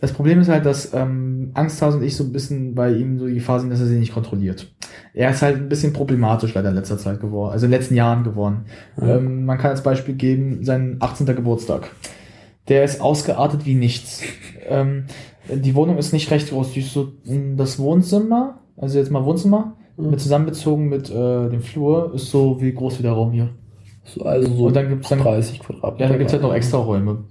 Das 0.00 0.12
Problem 0.12 0.40
ist 0.40 0.48
halt, 0.48 0.64
dass 0.64 0.94
ähm, 0.94 1.50
Angsthase 1.52 1.98
und 1.98 2.02
ich 2.02 2.16
so 2.16 2.24
ein 2.24 2.32
bisschen 2.32 2.74
bei 2.74 2.90
ihm 2.92 3.18
so 3.18 3.26
die 3.26 3.34
Gefahr 3.34 3.60
sind, 3.60 3.70
dass 3.70 3.80
er 3.80 3.86
sie 3.86 3.98
nicht 3.98 4.14
kontrolliert. 4.14 4.74
Er 5.12 5.30
ist 5.30 5.42
halt 5.42 5.56
ein 5.56 5.68
bisschen 5.68 5.92
problematisch 5.92 6.54
leider 6.54 6.70
in 6.70 6.74
letzter 6.74 6.98
Zeit 6.98 7.20
geworden, 7.20 7.52
also 7.52 7.66
in 7.66 7.72
den 7.72 7.78
letzten 7.78 7.96
Jahren 7.96 8.24
geworden. 8.24 8.64
Ähm, 9.00 9.44
man 9.44 9.58
kann 9.58 9.70
als 9.72 9.82
Beispiel 9.82 10.14
geben, 10.14 10.64
sein 10.64 10.96
18. 11.00 11.26
Geburtstag. 11.26 11.90
Der 12.68 12.82
ist 12.82 13.00
ausgeartet 13.00 13.66
wie 13.66 13.74
nichts. 13.74 14.22
ähm, 14.66 15.04
die 15.52 15.74
Wohnung 15.74 15.98
ist 15.98 16.12
nicht 16.12 16.30
recht 16.30 16.50
groß, 16.50 16.72
die 16.72 16.80
ist 16.80 16.92
so 16.92 17.12
mh, 17.24 17.56
das 17.56 17.78
Wohnzimmer, 17.78 18.60
also 18.76 18.98
jetzt 18.98 19.10
mal 19.10 19.24
Wohnzimmer, 19.24 19.76
Mhm. 19.96 20.10
mit 20.10 20.20
zusammenbezogen 20.20 20.88
mit 20.88 21.08
äh, 21.08 21.48
dem 21.50 21.60
Flur, 21.60 22.12
ist 22.14 22.28
so 22.30 22.60
wie 22.60 22.72
groß 22.72 22.98
wie 22.98 23.04
der 23.04 23.12
Raum 23.12 23.30
hier. 23.30 23.50
So, 24.04 24.22
also 24.24 24.52
so 24.52 24.66
Und 24.66 24.74
dann 24.74 24.88
gibt's 24.88 25.08
dann- 25.08 25.20
30 25.20 25.60
Quadratmeter. 25.60 26.04
Ja, 26.04 26.10
da 26.10 26.18
gibt's 26.18 26.32
halt 26.32 26.42
noch 26.42 26.52
extra 26.52 26.78
Räume. 26.78 27.24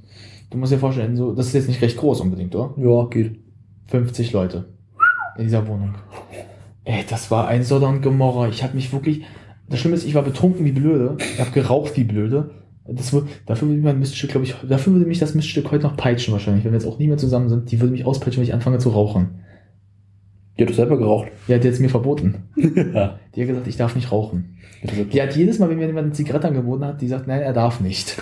Du 0.49 0.57
musst 0.57 0.71
dir 0.71 0.77
vorstellen, 0.77 1.17
so, 1.17 1.33
das 1.33 1.47
ist 1.47 1.53
jetzt 1.53 1.67
nicht 1.67 1.81
recht 1.81 1.97
groß 1.97 2.21
unbedingt, 2.21 2.55
oder? 2.55 2.73
Ja, 2.77 3.05
geht. 3.09 3.39
50 3.87 4.31
Leute 4.31 4.65
in 5.37 5.43
dieser 5.43 5.67
Wohnung. 5.67 5.95
Ey, 6.85 7.03
das 7.09 7.29
war 7.31 7.47
ein 7.49 7.63
Sodder 7.63 7.89
und 7.89 8.01
Gomorra. 8.01 8.47
Ich 8.47 8.63
habe 8.63 8.75
mich 8.75 8.93
wirklich. 8.93 9.23
Das 9.69 9.79
Schlimme 9.79 9.95
ist, 9.97 10.05
ich 10.05 10.15
war 10.15 10.23
betrunken 10.23 10.63
wie 10.65 10.71
blöde. 10.71 11.17
Ich 11.19 11.39
habe 11.41 11.51
geraucht 11.51 11.97
wie 11.97 12.03
blöde. 12.05 12.51
Das, 12.85 13.15
dafür 13.45 13.67
würde 13.67 13.77
mich 13.77 13.85
mein 13.85 13.99
Miststück, 13.99 14.31
glaube 14.31 14.45
ich, 14.45 14.55
dafür 14.67 14.93
würde 14.93 15.05
mich 15.05 15.19
das 15.19 15.35
Miststück 15.35 15.71
heute 15.71 15.83
noch 15.83 15.95
peitschen 15.95 16.33
wahrscheinlich, 16.33 16.65
wenn 16.65 16.73
wir 16.73 16.79
jetzt 16.79 16.87
auch 16.87 16.99
nie 16.99 17.07
mehr 17.07 17.17
zusammen 17.17 17.47
sind. 17.47 17.71
Die 17.71 17.79
würde 17.79 17.93
mich 17.93 18.05
auspeitschen, 18.05 18.41
wenn 18.41 18.47
ich 18.47 18.53
anfange 18.53 18.79
zu 18.79 18.89
rauchen. 18.89 19.41
Die 20.57 20.63
hat 20.63 20.69
doch 20.69 20.75
selber 20.75 20.97
geraucht. 20.97 21.29
Die 21.47 21.55
hat 21.55 21.63
jetzt 21.63 21.79
mir 21.79 21.89
verboten. 21.89 22.43
ja. 22.55 23.19
Die 23.35 23.41
hat 23.41 23.47
gesagt, 23.47 23.67
ich 23.67 23.77
darf 23.77 23.95
nicht 23.95 24.11
rauchen. 24.11 24.57
Die 24.83 25.21
hat 25.21 25.35
jedes 25.35 25.59
Mal, 25.59 25.69
wenn 25.69 25.77
mir 25.77 25.87
jemand 25.87 26.07
eine 26.07 26.13
Zigarette 26.13 26.47
angeboten 26.47 26.83
hat, 26.85 27.01
die 27.01 27.07
sagt, 27.07 27.25
nein, 27.25 27.41
er 27.41 27.53
darf 27.53 27.79
nicht. 27.79 28.21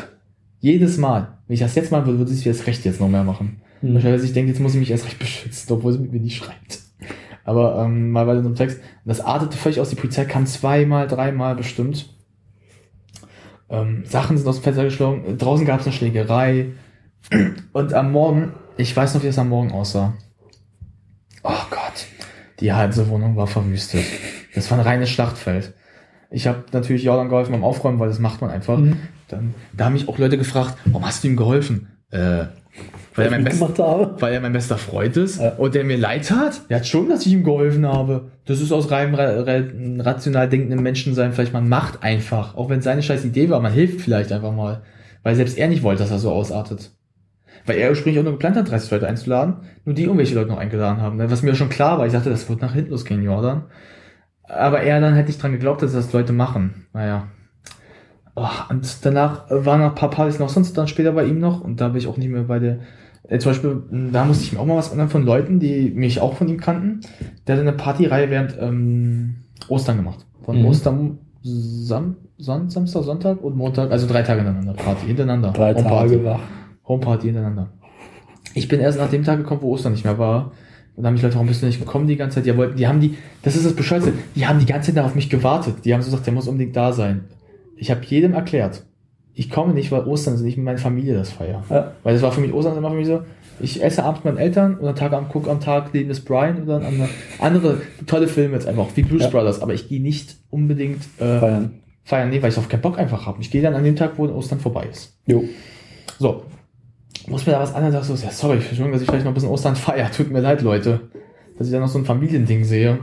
Jedes 0.59 0.97
Mal. 0.97 1.39
Wenn 1.47 1.55
ich 1.55 1.59
das 1.59 1.75
jetzt 1.75 1.91
mal 1.91 2.05
würde, 2.05 2.19
würde 2.19 2.31
sie 2.31 2.47
das 2.47 2.67
Recht 2.67 2.85
jetzt 2.85 3.01
noch 3.01 3.09
mehr 3.09 3.23
machen. 3.23 3.61
Hm. 3.81 3.95
Wahrscheinlich, 3.95 4.23
ich 4.23 4.33
denke, 4.33 4.51
jetzt 4.51 4.61
muss 4.61 4.75
ich 4.75 4.79
mich 4.79 4.91
erst 4.91 5.05
recht 5.05 5.19
beschützen, 5.19 5.73
obwohl 5.73 5.91
sie 5.91 5.99
mit 5.99 6.13
mir 6.13 6.19
nicht 6.21 6.37
schreibt. 6.37 6.79
Aber 7.43 7.83
ähm, 7.83 8.11
mal 8.11 8.25
so 8.25 8.47
einem 8.47 8.55
Text, 8.55 8.79
das 9.03 9.19
artete 9.19 9.57
völlig 9.57 9.79
aus, 9.79 9.89
die 9.89 9.95
Polizei 9.95 10.25
kam 10.25 10.45
zweimal, 10.45 11.07
dreimal 11.07 11.55
bestimmt. 11.55 12.13
Ähm, 13.71 14.03
Sachen 14.05 14.37
sind 14.37 14.47
aus 14.47 14.57
dem 14.57 14.63
Fenster 14.63 14.83
geschlagen, 14.83 15.37
draußen 15.37 15.65
gab 15.65 15.79
es 15.79 15.87
eine 15.87 15.95
Schlägerei. 15.95 16.73
Und 17.71 17.93
am 17.93 18.11
Morgen, 18.11 18.53
ich 18.77 18.95
weiß 18.95 19.13
noch, 19.13 19.23
wie 19.23 19.27
es 19.27 19.39
am 19.39 19.49
Morgen 19.49 19.71
aussah. 19.71 20.13
Oh 21.43 21.65
Gott, 21.69 22.05
die 22.59 22.73
halbe 22.73 23.07
Wohnung 23.07 23.35
war 23.37 23.47
verwüstet. 23.47 24.05
Das 24.53 24.69
war 24.69 24.77
ein 24.77 24.85
reines 24.85 25.09
Schlachtfeld. 25.09 25.73
Ich 26.29 26.47
habe 26.47 26.65
natürlich 26.73 27.03
Jordan 27.03 27.29
geholfen 27.29 27.53
beim 27.53 27.63
Aufräumen, 27.63 27.99
weil 27.99 28.09
das 28.09 28.19
macht 28.19 28.41
man 28.41 28.49
einfach. 28.49 28.77
Mhm. 28.77 28.97
Dann, 29.29 29.53
da 29.73 29.85
haben 29.85 29.93
mich 29.93 30.09
auch 30.09 30.17
Leute 30.17 30.37
gefragt, 30.37 30.77
warum 30.85 31.05
hast 31.05 31.23
du 31.23 31.29
ihm 31.29 31.37
geholfen? 31.37 31.87
Äh, 32.09 32.45
weil 33.15 33.25
er 33.25 33.31
mein 33.31 33.43
bester 33.43 33.65
gemacht 33.67 33.79
habe. 33.79 34.21
weil 34.21 34.33
er 34.33 34.39
mein 34.41 34.53
bester 34.53 34.77
Freund 34.77 35.17
ist 35.17 35.39
Ja. 35.41 35.49
und 35.55 35.75
der 35.75 35.83
mir 35.83 35.97
leid 35.97 36.27
tat. 36.27 36.61
Er 36.69 36.77
hat 36.77 36.87
schon, 36.87 37.09
dass 37.09 37.25
ich 37.25 37.33
ihm 37.33 37.43
geholfen 37.43 37.85
habe. 37.85 38.31
Das 38.45 38.61
ist 38.61 38.71
aus 38.71 38.89
reinem 38.91 39.15
ra 39.15 39.41
ra 39.41 39.61
rational 39.99 40.47
denkenden 40.49 40.81
Menschensein 40.81 41.33
vielleicht, 41.33 41.53
man 41.53 41.67
macht 41.69 42.03
einfach. 42.03 42.55
Auch 42.55 42.69
wenn 42.69 42.79
es 42.79 42.85
seine 42.85 43.03
scheiß 43.03 43.25
Idee 43.25 43.49
war, 43.49 43.59
man 43.59 43.73
hilft 43.73 44.01
vielleicht 44.01 44.31
einfach 44.31 44.53
mal. 44.53 44.81
Weil 45.23 45.35
selbst 45.35 45.57
er 45.57 45.67
nicht 45.67 45.83
wollte, 45.83 46.01
dass 46.03 46.11
er 46.11 46.19
so 46.19 46.31
ausartet. 46.31 46.91
Weil 47.65 47.77
er 47.77 47.89
ursprünglich 47.91 48.19
auch 48.19 48.23
nur 48.23 48.33
geplant 48.33 48.55
hat, 48.55 48.71
30 48.71 48.89
Leute 48.89 49.07
einzuladen, 49.07 49.57
nur 49.85 49.93
die 49.93 50.03
irgendwelche 50.03 50.33
Leute 50.33 50.49
noch 50.49 50.57
eingeladen 50.57 50.99
haben. 51.01 51.17
ne? 51.17 51.29
Was 51.29 51.43
mir 51.43 51.53
schon 51.53 51.69
klar 51.69 51.99
war, 51.99 52.07
ich 52.07 52.13
dachte, 52.13 52.29
das 52.31 52.49
wird 52.49 52.61
nach 52.61 52.73
hinten 52.73 52.89
losgehen, 52.91 53.21
Jordan. 53.23 53.65
Aber 54.43 54.81
er 54.81 54.99
dann 54.99 55.13
halt 55.15 55.27
nicht 55.27 55.41
dran 55.41 55.51
geglaubt, 55.51 55.81
dass 55.83 55.93
das 55.93 56.11
Leute 56.11 56.33
machen. 56.33 56.87
Naja. 56.93 57.27
Oh, 58.35 58.47
und 58.69 59.05
danach 59.05 59.45
waren 59.49 59.81
noch 59.81 59.89
ein 59.89 59.95
paar 59.95 60.09
Partys 60.09 60.39
noch 60.39 60.49
sonst 60.49 60.77
dann 60.77 60.87
später 60.87 61.11
bei 61.11 61.25
ihm 61.25 61.39
noch 61.39 61.61
und 61.61 61.81
da 61.81 61.89
bin 61.89 61.97
ich 61.97 62.07
auch 62.07 62.17
nicht 62.17 62.29
mehr 62.29 62.43
bei 62.43 62.59
der. 62.59 62.79
Äh, 63.27 63.39
zum 63.39 63.51
Beispiel, 63.51 63.83
mh, 63.89 64.11
da 64.11 64.25
musste 64.25 64.43
ich 64.43 64.53
mir 64.53 64.59
auch 64.59 64.65
mal 64.65 64.77
was 64.77 64.91
ändern 64.91 65.09
von 65.09 65.23
Leuten, 65.23 65.59
die 65.59 65.91
mich 65.91 66.21
auch 66.21 66.35
von 66.35 66.47
ihm 66.47 66.59
kannten. 66.59 67.01
Der 67.45 67.55
hat 67.55 67.61
eine 67.61 67.73
Partyreihe 67.73 68.29
während 68.29 68.57
ähm, 68.59 69.35
Ostern 69.67 69.97
gemacht. 69.97 70.25
Von 70.43 70.59
Mhm. 70.59 70.65
Ostern 70.65 71.17
Sam, 71.43 72.15
Son, 72.37 72.69
Samstag, 72.69 73.03
Sonntag 73.03 73.43
und 73.43 73.55
Montag, 73.57 73.91
also 73.91 74.07
drei 74.07 74.21
Tage 74.21 74.41
hintereinander 74.41 74.73
Party, 74.73 75.07
hintereinander. 75.07 75.51
Drei 75.51 75.73
Homeparty. 75.73 76.09
Tage 76.15 76.25
wach. 76.25 76.39
Homeparty 76.87 77.25
hintereinander. 77.27 77.69
Ich 78.53 78.67
bin 78.67 78.79
erst 78.79 78.97
nach 78.99 79.09
dem 79.09 79.23
Tag 79.23 79.37
gekommen, 79.39 79.61
wo 79.61 79.71
Ostern 79.71 79.93
nicht 79.93 80.03
mehr 80.03 80.17
war. 80.19 80.51
Und 80.95 81.03
da 81.03 81.07
haben 81.07 81.13
mich 81.13 81.23
Leute, 81.23 81.35
warum 81.35 81.47
bist 81.47 81.61
du 81.61 81.65
nicht 81.65 81.79
gekommen 81.79 82.07
die 82.07 82.17
ganze 82.17 82.35
Zeit? 82.35 82.45
Die 82.45 82.55
wollten, 82.57 82.75
die 82.75 82.87
haben 82.87 82.99
die, 82.99 83.17
das 83.43 83.55
ist 83.55 83.65
das 83.65 83.73
Bescheuerte, 83.73 84.13
die 84.35 84.45
haben 84.45 84.59
die 84.59 84.65
ganze 84.65 84.93
Zeit 84.93 85.03
auf 85.03 85.15
mich 85.15 85.29
gewartet. 85.29 85.85
Die 85.85 85.93
haben 85.93 86.01
so 86.01 86.11
gesagt, 86.11 86.25
der 86.25 86.33
muss 86.33 86.47
unbedingt 86.47 86.75
da 86.75 86.91
sein. 86.91 87.25
Ich 87.81 87.89
habe 87.89 88.01
jedem 88.05 88.33
erklärt, 88.33 88.85
ich 89.33 89.49
komme 89.49 89.73
nicht, 89.73 89.91
weil 89.91 90.05
Ostern 90.05 90.35
ist 90.35 90.41
nicht 90.41 90.55
mit 90.55 90.65
meiner 90.65 90.77
Familie 90.77 91.15
das 91.15 91.31
feier. 91.31 91.63
Ja. 91.67 91.93
Weil 92.03 92.13
das 92.13 92.21
war 92.21 92.31
für 92.31 92.39
mich, 92.39 92.53
Ostern 92.53 92.73
ist 92.73 92.77
immer 92.77 92.91
für 92.91 92.95
mich 92.95 93.07
so, 93.07 93.23
ich 93.59 93.83
esse 93.83 94.03
abends 94.03 94.23
mit 94.23 94.35
meinen 94.35 94.43
Eltern 94.43 94.75
und 94.77 94.87
am 94.87 94.95
Tag 94.95 95.13
am 95.13 95.29
guck 95.29 95.47
am 95.47 95.59
Tag 95.59 95.91
Leben 95.91 96.09
des 96.09 96.23
Brian 96.23 96.61
oder 96.61 96.75
andere, 96.75 97.09
andere 97.39 97.81
tolle 98.05 98.27
Filme 98.27 98.53
jetzt 98.53 98.67
einfach, 98.67 98.85
wie 98.93 99.01
Blues 99.01 99.23
Ja. 99.23 99.29
Brothers, 99.29 99.63
aber 99.63 99.73
ich 99.73 99.89
gehe 99.89 99.99
nicht 99.99 100.35
unbedingt 100.51 101.01
äh, 101.17 101.39
Feiern. 101.39 101.81
feiern, 102.03 102.29
nee, 102.29 102.39
weil 102.39 102.51
ich 102.51 102.57
auf 102.59 102.69
keinen 102.69 102.81
Bock 102.81 102.99
einfach 102.99 103.25
habe. 103.25 103.41
Ich 103.41 103.49
gehe 103.49 103.63
dann 103.63 103.73
an 103.73 103.83
dem 103.83 103.95
Tag, 103.95 104.11
wo 104.17 104.27
Ostern 104.27 104.59
vorbei 104.59 104.85
ist. 104.91 105.17
Jo. 105.25 105.43
So. 106.19 106.43
Muss 107.27 107.47
mir 107.47 107.53
da 107.53 107.61
was 107.61 107.73
anderes 107.73 108.05
sagen? 108.05 108.19
So, 108.19 108.25
ja, 108.25 108.31
sorry, 108.31 108.57
Entschuldigung, 108.57 108.91
dass 108.91 109.01
ich 109.01 109.07
vielleicht 109.07 109.25
noch 109.25 109.31
ein 109.31 109.35
bisschen 109.35 109.49
Ostern 109.49 109.75
feier. 109.75 110.11
Tut 110.11 110.29
mir 110.29 110.41
leid, 110.41 110.61
Leute. 110.61 110.99
Dass 111.57 111.65
ich 111.65 111.73
da 111.73 111.79
noch 111.79 111.87
so 111.87 111.97
ein 111.97 112.05
Familiending 112.05 112.63
sehe. 112.63 112.99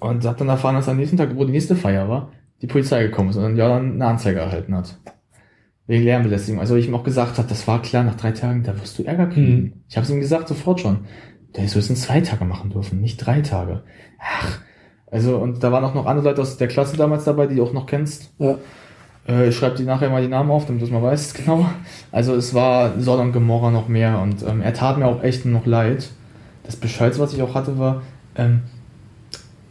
Und 0.00 0.24
hab 0.24 0.36
dann 0.38 0.48
erfahren, 0.48 0.74
dass 0.74 0.88
am 0.88 0.96
nächsten 0.96 1.16
Tag, 1.16 1.36
wo 1.36 1.44
die 1.44 1.52
nächste 1.52 1.76
Feier 1.76 2.08
war, 2.08 2.32
die 2.62 2.66
Polizei 2.66 3.02
gekommen 3.02 3.30
ist 3.30 3.36
und 3.36 3.42
dann 3.42 3.56
ja 3.56 3.68
dann 3.68 3.94
eine 3.94 4.06
Anzeige 4.06 4.40
erhalten 4.40 4.74
hat. 4.74 4.98
Wegen 5.86 6.04
Lärmbelästigung. 6.04 6.60
Also 6.60 6.76
ich 6.76 6.86
ihm 6.86 6.94
auch 6.94 7.04
gesagt 7.04 7.38
habe, 7.38 7.48
das 7.48 7.66
war 7.66 7.80
klar, 7.80 8.04
nach 8.04 8.16
drei 8.16 8.32
Tagen, 8.32 8.62
da 8.62 8.78
wirst 8.78 8.98
du 8.98 9.04
Ärger 9.04 9.26
kriegen. 9.26 9.56
Mhm. 9.56 9.72
Ich 9.88 9.96
habe 9.96 10.04
es 10.04 10.10
ihm 10.10 10.20
gesagt, 10.20 10.48
sofort 10.48 10.80
schon. 10.80 11.06
Der 11.56 11.64
ist 11.64 11.74
höchstens 11.74 12.02
zwei 12.02 12.20
Tage 12.20 12.44
machen 12.44 12.70
dürfen, 12.70 13.00
nicht 13.00 13.16
drei 13.16 13.40
Tage. 13.40 13.84
Ach. 14.20 14.60
Also, 15.10 15.38
und 15.38 15.62
da 15.64 15.72
waren 15.72 15.84
auch 15.84 15.94
noch 15.94 16.04
andere 16.04 16.28
Leute 16.28 16.42
aus 16.42 16.58
der 16.58 16.68
Klasse 16.68 16.98
damals 16.98 17.24
dabei, 17.24 17.46
die 17.46 17.56
du 17.56 17.64
auch 17.64 17.72
noch 17.72 17.86
kennst. 17.86 18.34
Ja. 18.38 18.58
Äh, 19.26 19.48
ich 19.48 19.56
schreibe 19.56 19.76
die 19.76 19.84
nachher 19.84 20.10
mal 20.10 20.22
die 20.22 20.28
Namen 20.28 20.50
auf, 20.50 20.66
damit 20.66 20.82
du 20.82 20.86
es 20.86 20.92
mal 20.92 21.02
weißt, 21.02 21.34
genau. 21.44 21.66
Also 22.10 22.34
es 22.34 22.54
war 22.54 23.00
Sodom 23.00 23.28
und 23.28 23.32
Gomorra 23.32 23.70
noch 23.70 23.88
mehr 23.88 24.20
und 24.20 24.42
ähm, 24.42 24.60
er 24.60 24.74
tat 24.74 24.98
mir 24.98 25.06
auch 25.06 25.22
echt 25.22 25.44
noch 25.44 25.66
leid. 25.66 26.10
Das 26.64 26.76
Bescheid, 26.76 27.18
was 27.18 27.32
ich 27.32 27.42
auch 27.42 27.54
hatte, 27.54 27.78
war, 27.78 28.02
ähm, 28.36 28.62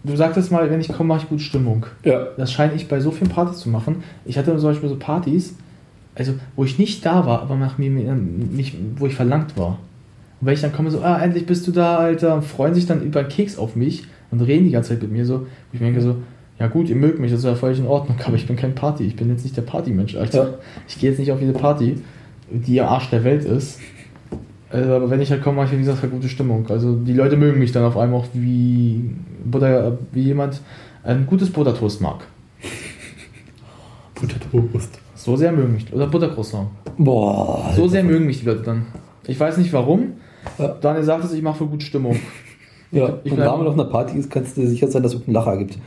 du 0.08 0.16
sagtest 0.16 0.52
mal, 0.52 0.69
wenn 0.69 0.80
ich 0.80 0.90
komme, 0.90 1.10
mache 1.10 1.24
ich 1.24 1.30
gute 1.30 1.44
Stimmung. 1.44 1.86
Ja. 2.03 2.27
Das 2.38 2.52
scheine 2.52 2.74
ich 2.74 2.88
bei 2.88 3.00
so 3.00 3.11
vielen 3.11 3.30
Partys 3.30 3.60
zu 3.60 3.69
machen. 3.69 4.03
Ich 4.26 4.38
hatte 4.38 4.56
zum 4.58 4.69
Beispiel 4.69 4.90
so 4.90 4.95
Partys, 4.95 5.56
also 6.16 6.34
wo 6.56 6.64
ich 6.64 6.80
nicht 6.80 7.06
da 7.06 7.26
war, 7.26 7.42
aber 7.42 7.56
nach 7.56 7.77
mir 7.77 7.90
nicht, 7.90 8.76
wo 8.98 9.06
ich 9.06 9.16
verlangt 9.16 9.58
war. 9.58 9.80
Und 10.40 10.48
wenn 10.48 10.53
ich 10.53 10.61
dann 10.61 10.74
komme, 10.74 10.92
so, 10.92 11.02
ah, 11.02 11.19
endlich 11.19 11.45
bist 11.45 11.68
du 11.68 11.72
da, 11.72 11.98
Alter, 11.98 12.36
und 12.36 12.44
freuen 12.44 12.74
sich 12.74 12.86
dann 12.86 13.02
über 13.02 13.22
einen 13.22 13.30
Keks 13.30 13.58
auf 13.58 13.76
mich 13.76 14.03
und 14.32 14.42
reden 14.42 14.66
die 14.66 14.72
ganze 14.72 14.90
Zeit 14.90 15.02
mit 15.02 15.11
mir 15.11 15.26
so, 15.26 15.42
wo 15.42 15.45
ich 15.74 15.80
denke 15.80 16.02
so, 16.02 16.18
ja 16.60 16.68
gut, 16.68 16.90
ihr 16.90 16.95
mögt 16.95 17.19
mich, 17.19 17.32
das 17.32 17.40
ist 17.42 17.45
ja 17.45 17.56
völlig 17.56 17.80
in 17.80 17.88
Ordnung, 17.88 18.18
aber 18.26 18.36
ich 18.36 18.48
bin 18.48 18.56
kein 18.56 18.76
Party, 18.76 19.03
ich 19.06 19.16
bin 19.16 19.30
jetzt 19.30 19.44
nicht 19.44 19.58
der 19.58 19.61
Partymensch, 19.64 20.16
Alter. 20.16 20.44
Ja. 20.44 20.53
Ich 20.88 21.00
gehe 21.00 21.10
jetzt 21.10 21.19
nicht 21.19 21.32
auf 21.32 21.40
jede 21.40 21.53
Party, 21.53 22.02
die 22.50 22.82
am 22.82 22.88
Arsch 22.88 23.10
der 23.10 23.24
Welt 23.24 23.45
ist. 23.45 23.80
Also, 24.70 24.94
aber 24.94 25.10
wenn 25.10 25.22
ich 25.22 25.32
halt 25.32 25.42
komme, 25.42 25.58
mache 25.58 25.68
ich, 25.68 25.72
wie 25.74 25.78
gesagt, 25.78 26.02
halt 26.02 26.12
gute 26.12 26.28
Stimmung. 26.28 26.70
Also 26.70 26.96
die 26.96 27.14
Leute 27.14 27.38
mögen 27.38 27.60
mich 27.60 27.72
dann 27.72 27.86
auf 27.86 27.98
einmal 27.98 28.22
auch 28.22 28.28
wie, 28.34 29.10
Butter, 29.46 29.98
wie 30.12 30.24
jemand 30.24 30.62
ein 31.04 31.26
gutes 31.26 31.50
Buttertoast 31.50 32.02
mag. 32.02 32.26
Buttertoast. 34.16 35.00
So 35.16 35.36
sehr 35.36 35.52
mögen 35.52 35.74
mich. 35.74 35.92
Oder 35.94 36.08
Buttercroissant. 36.08 36.68
Boah. 36.98 37.72
So 37.76 37.88
sehr 37.88 38.04
mögen 38.04 38.26
mich 38.26 38.40
die 38.40 38.46
Leute 38.46 38.64
dann. 38.64 38.88
Ich 39.26 39.40
weiß 39.40 39.58
nicht 39.58 39.72
warum. 39.74 40.14
Ja. 40.58 40.70
Daniel 40.82 41.04
sagt 41.04 41.24
es, 41.26 41.34
ich 41.34 41.42
mache 41.42 41.60
für 41.60 41.68
gute 41.68 41.86
Stimmung. 41.86 42.18
Ja, 42.92 43.20
Ich 43.24 43.32
und 43.32 43.40
da 43.40 43.56
man 43.56 43.68
auf 43.68 43.74
einer 43.74 43.86
Party 43.86 44.18
ist, 44.18 44.32
kannst 44.32 44.56
du 44.56 44.62
dir 44.62 44.68
sicher 44.68 44.88
sein, 44.88 45.04
dass 45.04 45.14
es 45.14 45.26
einen 45.26 45.34
Lacher 45.34 45.58
gibt. 45.58 45.78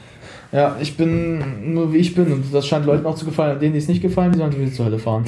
Ja, 0.52 0.76
ich 0.80 0.96
bin 0.96 1.72
nur 1.72 1.92
wie 1.92 1.98
ich 1.98 2.14
bin 2.14 2.30
und 2.32 2.44
das 2.52 2.66
scheint 2.66 2.84
Leuten 2.84 3.06
auch 3.06 3.14
zu 3.14 3.24
gefallen. 3.24 3.58
Denen, 3.60 3.72
die 3.72 3.78
es 3.78 3.88
nicht 3.88 4.02
gefallen, 4.02 4.32
die 4.32 4.38
sollen 4.38 4.58
wieder 4.58 4.72
zur 4.72 4.86
Hölle 4.86 4.98
fahren. 4.98 5.24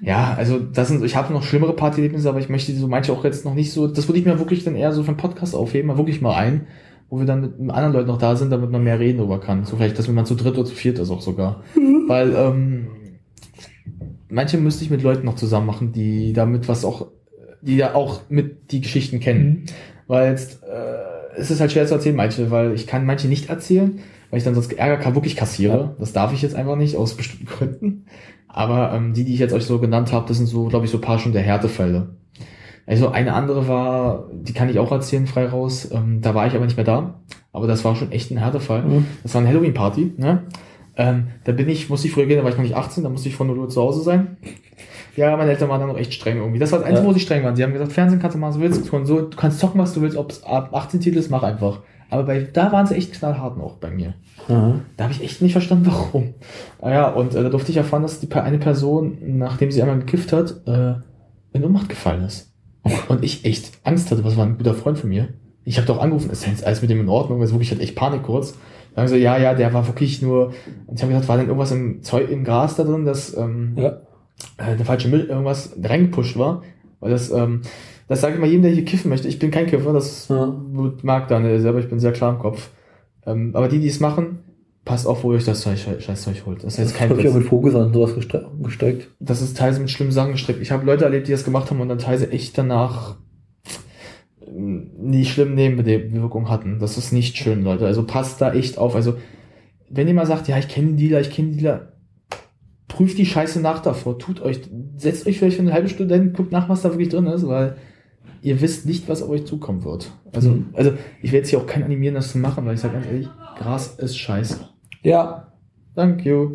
Ja, 0.00 0.34
also 0.36 0.58
das 0.58 0.88
sind, 0.88 1.04
ich 1.04 1.16
habe 1.16 1.32
noch 1.32 1.42
schlimmere 1.42 1.74
Partyerlebnisse, 1.74 2.28
aber 2.28 2.38
ich 2.38 2.48
möchte 2.48 2.72
so 2.72 2.88
manche 2.88 3.12
auch 3.12 3.24
jetzt 3.24 3.44
noch 3.44 3.54
nicht 3.54 3.72
so. 3.72 3.88
Das 3.88 4.08
würde 4.08 4.18
ich 4.18 4.26
mir 4.26 4.38
wirklich 4.38 4.64
dann 4.64 4.76
eher 4.76 4.92
so 4.92 5.02
für 5.02 5.08
einen 5.08 5.16
Podcast 5.16 5.54
aufheben, 5.54 5.88
mal 5.88 5.98
wirklich 5.98 6.20
mal 6.20 6.34
ein, 6.34 6.66
wo 7.10 7.18
wir 7.18 7.26
dann 7.26 7.40
mit 7.58 7.70
anderen 7.70 7.92
Leuten 7.92 8.08
noch 8.08 8.18
da 8.18 8.36
sind, 8.36 8.50
damit 8.50 8.70
man 8.70 8.84
mehr 8.84 9.00
reden 9.00 9.18
darüber 9.18 9.40
kann. 9.40 9.64
So 9.64 9.76
vielleicht, 9.76 9.98
dass 9.98 10.08
man 10.08 10.26
zu 10.26 10.34
dritt 10.34 10.54
oder 10.54 10.64
zu 10.64 10.74
viert 10.74 10.98
ist 10.98 11.10
auch 11.10 11.20
sogar. 11.20 11.62
Weil 12.06 12.34
ähm, 12.34 12.88
manche 14.28 14.58
müsste 14.58 14.84
ich 14.84 14.90
mit 14.90 15.02
Leuten 15.02 15.26
noch 15.26 15.36
zusammen 15.36 15.66
machen, 15.66 15.92
die 15.92 16.32
damit 16.32 16.68
was 16.68 16.84
auch, 16.84 17.08
die 17.60 17.76
da 17.76 17.94
auch 17.94 18.22
mit 18.28 18.70
die 18.72 18.80
Geschichten 18.80 19.20
kennen. 19.20 19.64
Weil 20.06 20.30
jetzt 20.30 20.62
äh, 20.62 21.08
es 21.38 21.50
ist 21.50 21.60
halt 21.60 21.72
schwer 21.72 21.86
zu 21.86 21.94
erzählen, 21.94 22.16
manche, 22.16 22.50
weil 22.50 22.74
ich 22.74 22.86
kann 22.86 23.06
manche 23.06 23.28
nicht 23.28 23.48
erzählen, 23.48 24.00
weil 24.30 24.38
ich 24.38 24.44
dann 24.44 24.54
sonst 24.54 24.72
Ärger 24.72 25.14
wirklich 25.14 25.36
kassiere. 25.36 25.78
Ja. 25.78 25.94
Das 25.98 26.12
darf 26.12 26.32
ich 26.32 26.42
jetzt 26.42 26.54
einfach 26.54 26.76
nicht, 26.76 26.96
aus 26.96 27.16
bestimmten 27.16 27.46
Gründen. 27.46 28.04
Aber 28.48 28.92
ähm, 28.94 29.12
die, 29.14 29.24
die 29.24 29.34
ich 29.34 29.40
jetzt 29.40 29.52
euch 29.52 29.64
so 29.64 29.78
genannt 29.78 30.12
habe, 30.12 30.26
das 30.26 30.38
sind 30.38 30.46
so, 30.46 30.64
glaube 30.66 30.86
ich, 30.86 30.90
so 30.90 30.98
ein 30.98 31.02
paar 31.02 31.18
schon 31.18 31.32
der 31.32 31.42
Härtefälle. 31.42 32.16
Also 32.86 33.10
eine 33.10 33.34
andere 33.34 33.68
war, 33.68 34.28
die 34.32 34.54
kann 34.54 34.70
ich 34.70 34.78
auch 34.78 34.90
erzählen, 34.90 35.26
frei 35.26 35.46
raus. 35.46 35.90
Ähm, 35.92 36.20
da 36.22 36.34
war 36.34 36.46
ich 36.46 36.54
aber 36.54 36.64
nicht 36.64 36.76
mehr 36.76 36.86
da. 36.86 37.20
Aber 37.52 37.66
das 37.66 37.84
war 37.84 37.94
schon 37.96 38.12
echt 38.12 38.30
ein 38.30 38.38
Härtefall. 38.38 38.82
Mhm. 38.82 39.06
Das 39.22 39.34
war 39.34 39.40
eine 39.42 39.50
Halloween-Party. 39.50 40.14
Ne? 40.16 40.44
Ähm, 40.96 41.28
da 41.44 41.52
bin 41.52 41.68
ich, 41.68 41.90
musste 41.90 42.08
ich 42.08 42.14
früher 42.14 42.26
gehen, 42.26 42.38
da 42.38 42.44
war 42.44 42.50
ich 42.50 42.56
noch 42.56 42.64
nicht 42.64 42.74
18, 42.76 43.04
da 43.04 43.10
musste 43.10 43.28
ich 43.28 43.36
von 43.36 43.46
0 43.46 43.58
Uhr 43.58 43.68
zu 43.68 43.80
Hause 43.82 44.00
sein. 44.00 44.38
Ja, 45.16 45.36
meine 45.36 45.50
Eltern 45.50 45.68
waren 45.68 45.80
dann 45.80 45.88
noch 45.90 45.98
echt 45.98 46.14
streng 46.14 46.38
irgendwie. 46.38 46.58
Das 46.58 46.72
war 46.72 46.78
das 46.78 46.88
Einzige, 46.88 47.04
Ja. 47.06 47.10
wo 47.10 47.12
sie 47.14 47.20
streng 47.20 47.44
waren. 47.44 47.56
Sie 47.56 47.62
haben 47.62 47.72
gesagt, 47.72 47.92
Fernsehen 47.92 48.20
kannst 48.20 48.36
du 48.36 48.38
machen, 48.40 48.50
was 48.50 48.56
du 48.56 48.62
willst. 48.62 48.90
Konsole, 48.90 49.22
du 49.24 49.36
kannst 49.36 49.58
zocken, 49.58 49.80
was 49.80 49.92
du 49.92 50.00
willst. 50.00 50.16
Ob 50.16 50.30
es 50.30 50.42
ab 50.44 50.70
18 50.72 51.00
Titel 51.00 51.18
ist, 51.18 51.30
mach 51.30 51.42
einfach. 51.42 51.80
Aber 52.10 52.22
bei, 52.24 52.40
da 52.52 52.72
waren 52.72 52.86
sie 52.86 52.94
echt 52.94 53.12
knallhart 53.12 53.58
noch 53.58 53.76
bei 53.76 53.90
mir. 53.90 54.14
Aha. 54.48 54.80
Da 54.96 55.04
habe 55.04 55.12
ich 55.12 55.22
echt 55.22 55.42
nicht 55.42 55.52
verstanden, 55.52 55.86
warum. 55.86 56.34
Naja, 56.80 57.08
und 57.10 57.34
äh, 57.34 57.42
da 57.42 57.48
durfte 57.50 57.70
ich 57.70 57.76
erfahren, 57.76 58.02
dass 58.02 58.20
die, 58.20 58.32
eine 58.32 58.58
Person, 58.58 59.18
nachdem 59.38 59.70
sie 59.70 59.82
einmal 59.82 59.98
gekifft 59.98 60.32
hat, 60.32 60.66
äh, 60.66 60.94
in 61.52 61.64
Ohnmacht 61.64 61.88
gefallen 61.88 62.24
ist. 62.24 62.52
Und 63.08 63.22
ich 63.24 63.44
echt 63.44 63.72
Angst 63.84 64.10
hatte, 64.10 64.24
was 64.24 64.36
war 64.36 64.46
ein 64.46 64.56
guter 64.56 64.74
Freund 64.74 64.98
von 64.98 65.10
mir. 65.10 65.28
Ich 65.64 65.76
habe 65.76 65.86
doch 65.86 66.00
angerufen, 66.00 66.30
ist 66.30 66.46
jetzt 66.46 66.64
alles 66.64 66.80
mit 66.80 66.90
dem 66.90 67.00
in 67.00 67.08
Ordnung, 67.10 67.40
also 67.42 67.54
wirklich 67.54 67.70
hatte 67.70 67.82
echt 67.82 67.94
Panik 67.96 68.22
kurz. 68.22 68.54
Sagen 68.96 69.08
sie, 69.08 69.18
ja, 69.18 69.36
ja, 69.36 69.52
der 69.52 69.74
war 69.74 69.86
wirklich 69.86 70.22
nur, 70.22 70.52
und 70.86 70.96
ich 70.96 71.02
habe 71.02 71.12
gesagt, 71.12 71.28
war 71.28 71.36
denn 71.36 71.46
irgendwas 71.46 71.70
im 71.72 72.02
Zeug, 72.02 72.30
im 72.30 72.42
Gras 72.44 72.76
da 72.76 72.84
drin, 72.84 73.04
dass 73.04 73.36
ähm, 73.36 73.74
Ja. 73.76 73.98
äh, 74.56 74.76
der 74.76 74.86
falsche 74.86 75.08
Müll 75.08 75.24
irgendwas 75.26 75.76
reingepusht 75.82 76.38
war. 76.38 76.62
Weil 77.00 77.10
das, 77.10 77.30
ähm, 77.30 77.60
das 78.08 78.20
sage 78.20 78.34
ich 78.34 78.40
mal 78.40 78.46
jedem, 78.48 78.62
der 78.62 78.72
hier 78.72 78.84
kiffen 78.84 79.08
möchte. 79.10 79.28
Ich 79.28 79.38
bin 79.38 79.50
kein 79.50 79.66
Kiffer, 79.66 79.92
das 79.92 80.28
Ja. 80.28 80.54
mag 81.02 81.28
Daniel 81.28 81.60
selber, 81.60 81.78
ich 81.78 81.88
bin 81.88 82.00
sehr 82.00 82.12
klar 82.12 82.32
im 82.34 82.38
Kopf. 82.40 82.70
Ähm, 83.26 83.50
aber 83.54 83.68
die, 83.68 83.78
die 83.78 83.88
es 83.88 84.00
machen, 84.00 84.38
passt 84.84 85.06
auf, 85.06 85.22
wo 85.22 85.32
ihr 85.32 85.36
euch 85.36 85.44
das 85.44 85.60
Zeug, 85.60 85.78
scheiß 85.78 86.22
Zeug 86.22 86.44
holt. 86.46 86.64
Das 86.64 86.74
ist 86.74 86.78
jetzt 86.78 86.94
kein 86.96 87.10
Hab 87.10 87.18
ich 87.18 87.24
auch 87.28 87.34
Witz. 87.34 87.40
mit 87.42 87.48
Vogelsand 87.48 87.94
sowas 87.94 88.14
gestre- 88.16 88.46
gesteckt. 88.62 89.08
Das 89.20 89.42
ist 89.42 89.56
teilweise 89.56 89.80
mit 89.80 89.90
schlimmen 89.90 90.12
Sachen 90.12 90.32
gestrickt. 90.32 90.60
Ich 90.62 90.70
habe 90.70 90.86
Leute 90.86 91.04
erlebt, 91.04 91.28
die 91.28 91.32
das 91.32 91.44
gemacht 91.44 91.70
haben 91.70 91.80
und 91.80 91.88
dann 91.90 91.98
teilweise 91.98 92.30
echt 92.32 92.56
danach 92.56 93.16
ähm, 94.46 94.90
nie 94.98 95.24
schlimme 95.24 95.54
Nebenwirkungen 95.54 96.48
hatten. 96.48 96.78
Das 96.78 96.96
ist 96.96 97.12
nicht 97.12 97.36
schön, 97.36 97.62
Leute. 97.62 97.86
Also 97.86 98.04
passt 98.04 98.40
da 98.40 98.52
echt 98.54 98.78
auf. 98.78 98.94
Also, 98.94 99.14
wenn 99.90 100.08
ihr 100.08 100.14
mal 100.14 100.26
sagt, 100.26 100.48
ja, 100.48 100.58
ich 100.58 100.68
kenne 100.68 100.88
den 100.88 100.96
Dealer, 100.96 101.20
ich 101.20 101.30
kenne 101.30 101.48
den 101.50 101.58
Dealer, 101.58 101.92
prüft 102.88 103.18
die 103.18 103.26
Scheiße 103.26 103.60
nach 103.60 103.80
davor. 103.80 104.18
Tut 104.18 104.40
euch, 104.40 104.60
setzt 104.96 105.26
euch 105.26 105.38
vielleicht 105.38 105.56
für 105.56 105.62
eine 105.62 105.72
halbe 105.72 105.88
Stunde 105.88 106.14
hin, 106.14 106.32
guckt 106.32 106.52
nach, 106.52 106.68
was 106.68 106.82
da 106.82 106.90
wirklich 106.90 107.08
drin 107.10 107.26
ist, 107.26 107.46
weil 107.46 107.76
ihr 108.42 108.60
wisst 108.60 108.86
nicht, 108.86 109.08
was 109.08 109.22
auf 109.22 109.28
euch 109.30 109.44
zukommen 109.46 109.84
wird. 109.84 110.10
Also, 110.32 110.50
Mhm. 110.50 110.66
also 110.74 110.92
ich 111.22 111.32
werde 111.32 111.38
jetzt 111.38 111.50
hier 111.50 111.58
auch 111.58 111.66
kein 111.66 111.82
animieren, 111.82 112.14
das 112.14 112.32
zu 112.32 112.38
machen, 112.38 112.64
weil 112.66 112.74
ich 112.74 112.80
sage 112.80 112.94
ganz 112.94 113.06
ehrlich, 113.06 113.28
Gras 113.58 113.94
ist 113.98 114.16
scheiße. 114.18 114.60
Ja. 115.02 115.52
Thank 115.94 116.24
you. 116.24 116.52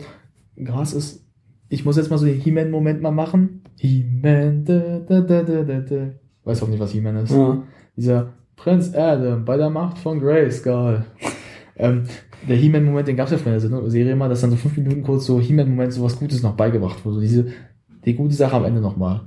Gras 0.63 0.93
ist. 0.93 1.25
Ich 1.69 1.83
muss 1.85 1.97
jetzt 1.97 2.09
mal 2.09 2.17
so 2.17 2.25
den 2.25 2.39
He-Man-Moment 2.39 3.01
mal 3.01 3.11
machen. 3.11 3.63
He-Man. 3.77 4.63
Da, 4.65 4.99
da, 4.99 5.21
da, 5.21 5.41
da, 5.43 5.63
da, 5.63 5.79
da. 5.79 6.07
Weiß 6.43 6.61
auch 6.63 6.67
nicht, 6.67 6.79
was 6.79 6.91
He-Man 6.91 7.17
ist. 7.17 7.31
ja. 7.31 7.63
Dieser 7.95 8.33
Prinz 8.55 8.93
Adam 8.95 9.43
bei 9.45 9.57
der 9.57 9.69
Macht 9.69 9.97
von 9.97 10.19
Grayskull. 10.19 11.05
ähm, 11.75 12.03
der 12.47 12.55
He-Man-Moment, 12.57 13.07
den 13.07 13.15
gab 13.17 13.25
es 13.27 13.31
ja 13.31 13.37
früher 13.37 13.55
in 13.61 13.71
der 13.71 13.89
Serie 13.89 14.15
mal, 14.15 14.29
dass 14.29 14.41
dann 14.41 14.51
so 14.51 14.55
fünf 14.57 14.77
Minuten 14.77 15.01
kurz 15.03 15.25
so 15.25 15.39
He-Man-Moment 15.39 15.91
so 15.93 16.03
was 16.03 16.17
Gutes 16.19 16.43
noch 16.43 16.55
beigebracht 16.55 17.03
wurde. 17.05 17.19
Diese, 17.21 17.47
die 18.05 18.13
gute 18.15 18.33
Sache 18.35 18.55
am 18.55 18.65
Ende 18.65 18.79
nochmal. 18.81 19.21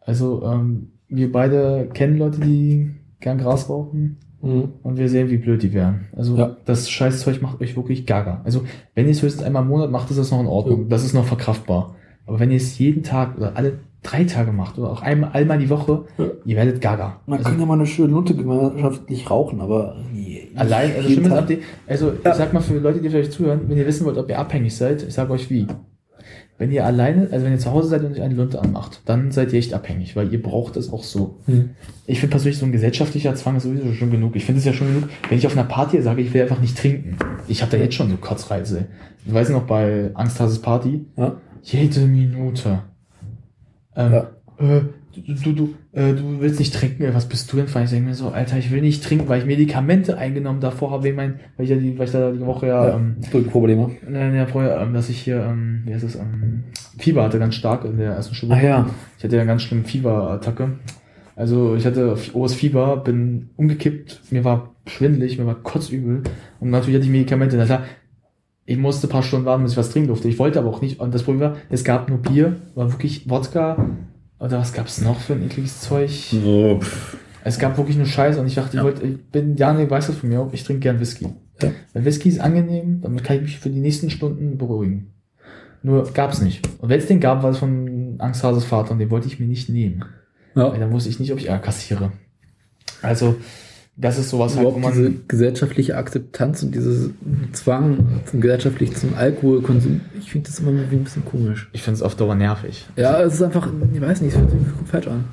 Also, 0.00 0.42
ähm, 0.44 0.90
wir 1.16 1.30
beide 1.32 1.88
kennen 1.92 2.18
Leute, 2.18 2.40
die 2.40 2.90
gern 3.20 3.38
Gras 3.38 3.68
rauchen. 3.68 4.18
Mhm. 4.42 4.72
Und 4.82 4.98
wir 4.98 5.08
sehen, 5.08 5.30
wie 5.30 5.38
blöd 5.38 5.62
die 5.62 5.72
wären. 5.72 6.06
Also 6.14 6.36
Ja. 6.36 6.56
das 6.66 6.90
Scheißzeug 6.90 7.40
macht 7.40 7.60
euch 7.62 7.76
wirklich 7.76 8.04
gaga. 8.06 8.42
Also 8.44 8.62
wenn 8.94 9.06
ihr 9.06 9.12
es 9.12 9.22
höchstens 9.22 9.42
einmal 9.42 9.62
im 9.62 9.68
Monat 9.68 9.90
macht, 9.90 10.10
ist 10.10 10.18
das 10.18 10.30
noch 10.30 10.40
in 10.40 10.46
Ordnung. 10.46 10.88
Das 10.90 11.02
ist 11.04 11.14
noch 11.14 11.24
verkraftbar. 11.24 11.94
Aber 12.26 12.40
wenn 12.40 12.50
ihr 12.50 12.58
es 12.58 12.78
jeden 12.78 13.02
Tag 13.02 13.36
oder 13.38 13.56
alle 13.56 13.78
drei 14.02 14.24
Tage 14.24 14.52
macht 14.52 14.78
oder 14.78 14.90
auch 14.90 15.00
einmal, 15.00 15.30
einmal 15.32 15.58
die 15.58 15.70
Woche, 15.70 16.04
Ja. 16.18 16.26
ihr 16.44 16.56
werdet 16.56 16.82
gaga. 16.82 17.20
Man 17.26 17.38
Also, 17.38 17.50
kann 17.50 17.58
ja 17.60 17.64
mal 17.64 17.72
eine 17.74 17.86
schöne 17.86 18.08
Lunte 18.12 18.34
gemeinschaftlich 18.34 19.30
rauchen, 19.30 19.62
aber 19.62 19.96
nie- 20.12 20.42
allein, 20.56 20.90
also, 20.94 21.08
schlimm 21.08 21.24
ist, 21.24 21.58
also 21.86 22.12
ich 22.12 22.34
sag 22.34 22.52
mal 22.52 22.60
für 22.60 22.78
Leute, 22.78 23.00
die 23.00 23.08
vielleicht 23.08 23.32
zuhören, 23.32 23.60
wenn 23.66 23.78
ihr 23.78 23.86
wissen 23.86 24.04
wollt, 24.04 24.18
ob 24.18 24.28
ihr 24.28 24.38
abhängig 24.38 24.76
seid, 24.76 25.02
ich 25.02 25.14
sag 25.14 25.30
euch 25.30 25.48
wie. 25.48 25.66
Wenn 26.56 26.70
ihr 26.70 26.86
alleine, 26.86 27.28
also 27.32 27.44
wenn 27.44 27.52
ihr 27.52 27.58
zu 27.58 27.72
Hause 27.72 27.88
seid 27.88 28.04
und 28.04 28.12
euch 28.12 28.22
eine 28.22 28.34
Lunte 28.34 28.60
anmacht, 28.62 29.02
dann 29.06 29.32
seid 29.32 29.52
ihr 29.52 29.58
echt 29.58 29.74
abhängig, 29.74 30.14
weil 30.14 30.32
ihr 30.32 30.40
braucht 30.40 30.76
es 30.76 30.92
auch 30.92 31.02
so. 31.02 31.40
Hm. 31.46 31.70
Ich 32.06 32.20
finde 32.20 32.30
persönlich 32.32 32.58
so 32.58 32.64
ein 32.66 32.70
gesellschaftlicher 32.72 33.34
Zwang 33.34 33.56
ist 33.56 33.64
sowieso 33.64 33.92
schon 33.92 34.10
genug. 34.12 34.36
Ich 34.36 34.44
finde 34.44 34.60
es 34.60 34.64
ja 34.64 34.72
schon 34.72 34.86
genug, 34.86 35.08
wenn 35.28 35.36
ich 35.38 35.46
auf 35.46 35.52
einer 35.56 35.64
Party 35.66 36.00
sage, 36.00 36.22
ich 36.22 36.32
will 36.32 36.42
einfach 36.42 36.60
nicht 36.60 36.78
trinken. 36.78 37.16
Ich 37.48 37.60
habe 37.62 37.72
da 37.72 37.76
jetzt 37.82 37.94
schon 37.94 38.08
so 38.08 38.16
Kotzreize. 38.16 38.86
Ich 39.26 39.34
weiß 39.34 39.48
noch 39.50 39.64
bei 39.64 40.10
Angsthases 40.14 40.60
Party, 40.60 41.04
Ja. 41.16 41.36
jede 41.62 42.00
Minute. 42.06 42.80
Ähm, 43.96 44.12
Ja. 44.12 44.30
äh, 44.58 44.82
du, 45.14 45.34
du, 45.34 45.52
du, 45.52 45.74
äh, 45.92 46.12
du 46.12 46.40
willst 46.40 46.58
nicht 46.58 46.74
trinken, 46.74 47.08
was 47.14 47.28
bist 47.28 47.52
du 47.52 47.56
denn? 47.56 47.66
Ich 47.66 47.72
denke 47.90 48.08
mir 48.08 48.14
so, 48.14 48.28
Alter, 48.28 48.58
ich 48.58 48.70
will 48.70 48.80
nicht 48.80 49.02
trinken, 49.04 49.28
weil 49.28 49.40
ich 49.40 49.46
Medikamente 49.46 50.18
eingenommen 50.18 50.60
davor 50.60 50.90
habe, 50.90 51.04
wegen 51.04 51.16
mein, 51.16 51.40
weil 51.56 51.64
ich 51.64 51.70
ja 51.70 51.76
die, 51.76 51.98
weil 51.98 52.06
ich 52.06 52.12
da 52.12 52.30
die 52.30 52.40
Woche 52.44 52.66
ja, 52.66 52.88
Ja. 52.88 52.96
ähm, 52.96 53.16
Rückenprobleme. 53.32 53.90
äh, 54.12 54.36
ja, 54.36 54.46
vorher, 54.46 54.80
ähm, 54.80 54.94
dass 54.94 55.08
ich 55.08 55.20
hier, 55.20 55.42
ähm, 55.44 55.82
wie 55.84 55.94
heißt 55.94 56.04
es, 56.04 56.16
ähm, 56.16 56.64
Fieber 56.98 57.22
hatte 57.24 57.38
ganz 57.38 57.54
stark 57.54 57.84
in 57.84 57.96
der 57.98 58.12
ersten 58.12 58.34
Schule. 58.34 58.54
Ah 58.54 58.62
ja. 58.62 58.86
Ich 59.18 59.24
hatte 59.24 59.36
ja 59.36 59.44
ganz 59.44 59.62
schlimm 59.62 59.84
Fieberattacke. 59.84 60.72
Also 61.36 61.74
ich 61.74 61.84
hatte 61.84 62.16
hohes 62.32 62.54
Fieber, 62.54 62.96
bin 62.98 63.50
umgekippt, 63.56 64.20
mir 64.30 64.44
war 64.44 64.74
schwindelig, 64.86 65.38
mir 65.38 65.46
war 65.46 65.56
kotzübel 65.56 66.22
und 66.60 66.70
natürlich 66.70 66.96
hatte 66.96 67.06
ich 67.06 67.10
Medikamente. 67.10 67.56
Na 67.56 67.64
klar, 67.64 67.82
ich 68.66 68.78
musste 68.78 69.08
ein 69.08 69.10
paar 69.10 69.22
Stunden 69.22 69.44
warten, 69.44 69.62
bis 69.64 69.72
ich 69.72 69.78
was 69.78 69.90
trinken 69.90 70.08
durfte. 70.08 70.28
Ich 70.28 70.38
wollte 70.38 70.58
aber 70.58 70.68
auch 70.70 70.80
nicht. 70.80 71.00
Und 71.00 71.12
das 71.14 71.24
Problem 71.24 71.40
war, 71.40 71.56
es 71.70 71.84
gab 71.84 72.08
nur 72.08 72.18
Bier, 72.18 72.56
war 72.74 72.92
wirklich 72.92 73.28
Wodka. 73.28 73.90
Oder 74.38 74.58
was 74.58 74.72
gab's 74.72 75.00
noch 75.00 75.20
für 75.20 75.34
ein 75.34 75.44
ekliges 75.44 75.80
Zeug? 75.80 76.10
Pff. 76.10 77.16
Es 77.44 77.58
gab 77.58 77.76
wirklich 77.76 77.96
nur 77.96 78.06
Scheiße 78.06 78.40
und 78.40 78.46
ich 78.46 78.54
dachte, 78.54 78.70
ich 78.70 78.74
Ja. 78.78 78.84
wollte, 78.84 79.06
ich 79.06 79.22
bin, 79.26 79.56
Janik 79.56 79.90
weiß 79.90 80.06
das 80.06 80.16
von 80.16 80.28
mir 80.30 80.40
auch, 80.40 80.52
ich 80.52 80.64
trinke 80.64 80.80
gern 80.80 80.98
Whisky. 81.00 81.28
Ja. 81.62 81.70
Weil 81.92 82.04
Whisky 82.04 82.28
ist 82.30 82.40
angenehm, 82.40 83.00
damit 83.02 83.22
kann 83.22 83.36
ich 83.36 83.42
mich 83.42 83.58
für 83.58 83.70
die 83.70 83.80
nächsten 83.80 84.10
Stunden 84.10 84.56
beruhigen. 84.58 85.12
Nur 85.82 86.10
gab's 86.12 86.40
nicht. 86.40 86.66
Und 86.78 86.88
wenn 86.88 86.98
es 86.98 87.06
den 87.06 87.20
gab, 87.20 87.42
war 87.42 87.50
es 87.50 87.58
von 87.58 88.14
Angsthases 88.18 88.64
Vater 88.64 88.92
und 88.92 88.98
den 88.98 89.10
wollte 89.10 89.26
ich 89.26 89.38
mir 89.38 89.46
nicht 89.46 89.68
nehmen. 89.68 90.04
Weil 90.54 90.72
ja. 90.72 90.78
dann 90.78 90.92
wusste 90.92 91.10
ich 91.10 91.20
nicht, 91.20 91.32
ob 91.32 91.38
ich 91.38 91.48
Ärger 91.48 91.64
kassiere. 91.64 92.12
Also, 93.02 93.36
das 93.96 94.18
ist 94.18 94.30
sowas 94.30 94.56
halt, 94.56 94.66
wo 94.66 94.70
Überhaupt 94.76 94.94
diese 94.96 95.10
man. 95.10 95.20
gesellschaftliche 95.28 95.96
Akzeptanz 95.96 96.62
und 96.62 96.74
dieses 96.74 97.10
Zwang 97.52 97.98
zum 98.26 98.40
gesellschaftlich 98.40 98.94
zum 98.96 99.14
Alkoholkonsum, 99.14 100.00
ich 100.18 100.30
finde 100.32 100.48
das 100.50 100.58
immer 100.60 100.72
irgendwie 100.72 100.96
ein 100.96 101.04
bisschen 101.04 101.24
komisch. 101.24 101.68
Ich 101.72 101.82
finde 101.82 101.96
es 101.96 102.02
auf 102.02 102.16
Dauer 102.16 102.34
nervig. 102.34 102.86
Ja, 102.96 103.20
es 103.22 103.34
ist 103.34 103.42
einfach, 103.42 103.68
ich 103.92 104.00
weiß 104.00 104.20
nicht, 104.22 104.32
es 104.34 104.38
fühlt 104.38 104.50
sich 104.50 104.60
falsch 104.90 105.06
an. 105.08 105.24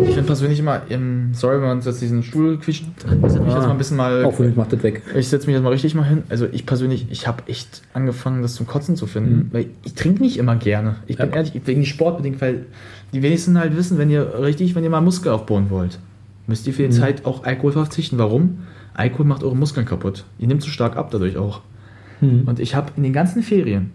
Ich 0.00 0.08
finde 0.08 0.22
persönlich 0.22 0.58
immer, 0.58 0.80
ähm, 0.88 1.30
sorry, 1.34 1.56
wenn 1.56 1.68
man 1.68 1.76
uns 1.76 1.84
jetzt 1.84 2.00
diesen 2.00 2.22
Stuhl 2.22 2.58
quietscht, 2.58 2.84
ich 2.96 3.02
setze 3.04 3.16
mich 3.40 3.52
Ah. 3.52 3.56
jetzt 3.56 3.66
mal 3.66 3.70
ein 3.70 3.78
bisschen 3.78 3.96
mal. 3.98 4.32
Mich 4.38 4.56
macht 4.56 4.72
das 4.72 4.82
weg. 4.82 5.02
Ich 5.14 5.28
setze 5.28 5.46
mich 5.46 5.54
jetzt 5.54 5.62
mal 5.62 5.68
richtig 5.70 5.94
mal 5.94 6.04
hin. 6.04 6.22
Also 6.30 6.46
ich 6.50 6.64
persönlich, 6.64 7.06
ich 7.10 7.26
habe 7.28 7.42
echt 7.46 7.82
angefangen, 7.92 8.40
das 8.40 8.54
zum 8.54 8.66
Kotzen 8.66 8.96
zu 8.96 9.06
finden, 9.06 9.50
weil 9.52 9.66
ich 9.84 9.92
trinke 9.94 10.22
nicht 10.22 10.38
immer 10.38 10.56
gerne. 10.56 10.96
Ich 11.06 11.18
bin 11.18 11.26
Mhm. 11.26 11.32
Ja. 11.32 11.36
ehrlich, 11.38 11.60
wegen 11.66 11.80
nicht 11.80 11.90
sportbedingt, 11.90 12.40
weil 12.40 12.64
die 13.12 13.22
wenigsten 13.22 13.58
halt 13.58 13.76
wissen, 13.76 13.98
wenn 13.98 14.08
ihr 14.08 14.40
richtig, 14.40 14.74
wenn 14.74 14.82
ihr 14.84 14.90
mal 14.90 15.02
Muskel 15.02 15.30
aufbauen 15.30 15.66
wollt, 15.68 15.98
müsst 16.46 16.66
ihr 16.66 16.72
für 16.74 16.82
die 16.82 16.88
Mhm. 16.88 17.00
Zeit 17.00 17.24
auch 17.24 17.44
Alkohol 17.44 17.72
verzichten. 17.72 18.18
Warum? 18.18 18.58
Alkohol 18.94 19.26
macht 19.26 19.42
eure 19.42 19.56
Muskeln 19.56 19.86
kaputt. 19.86 20.24
Ihr 20.38 20.48
nehmt 20.48 20.62
zu 20.62 20.70
stark 20.70 20.96
ab 20.96 21.10
dadurch 21.10 21.36
auch. 21.36 21.60
Mhm. 22.20 22.42
Und 22.46 22.60
ich 22.60 22.74
habe 22.74 22.92
in 22.96 23.02
den 23.02 23.12
ganzen 23.12 23.42
Ferien 23.42 23.90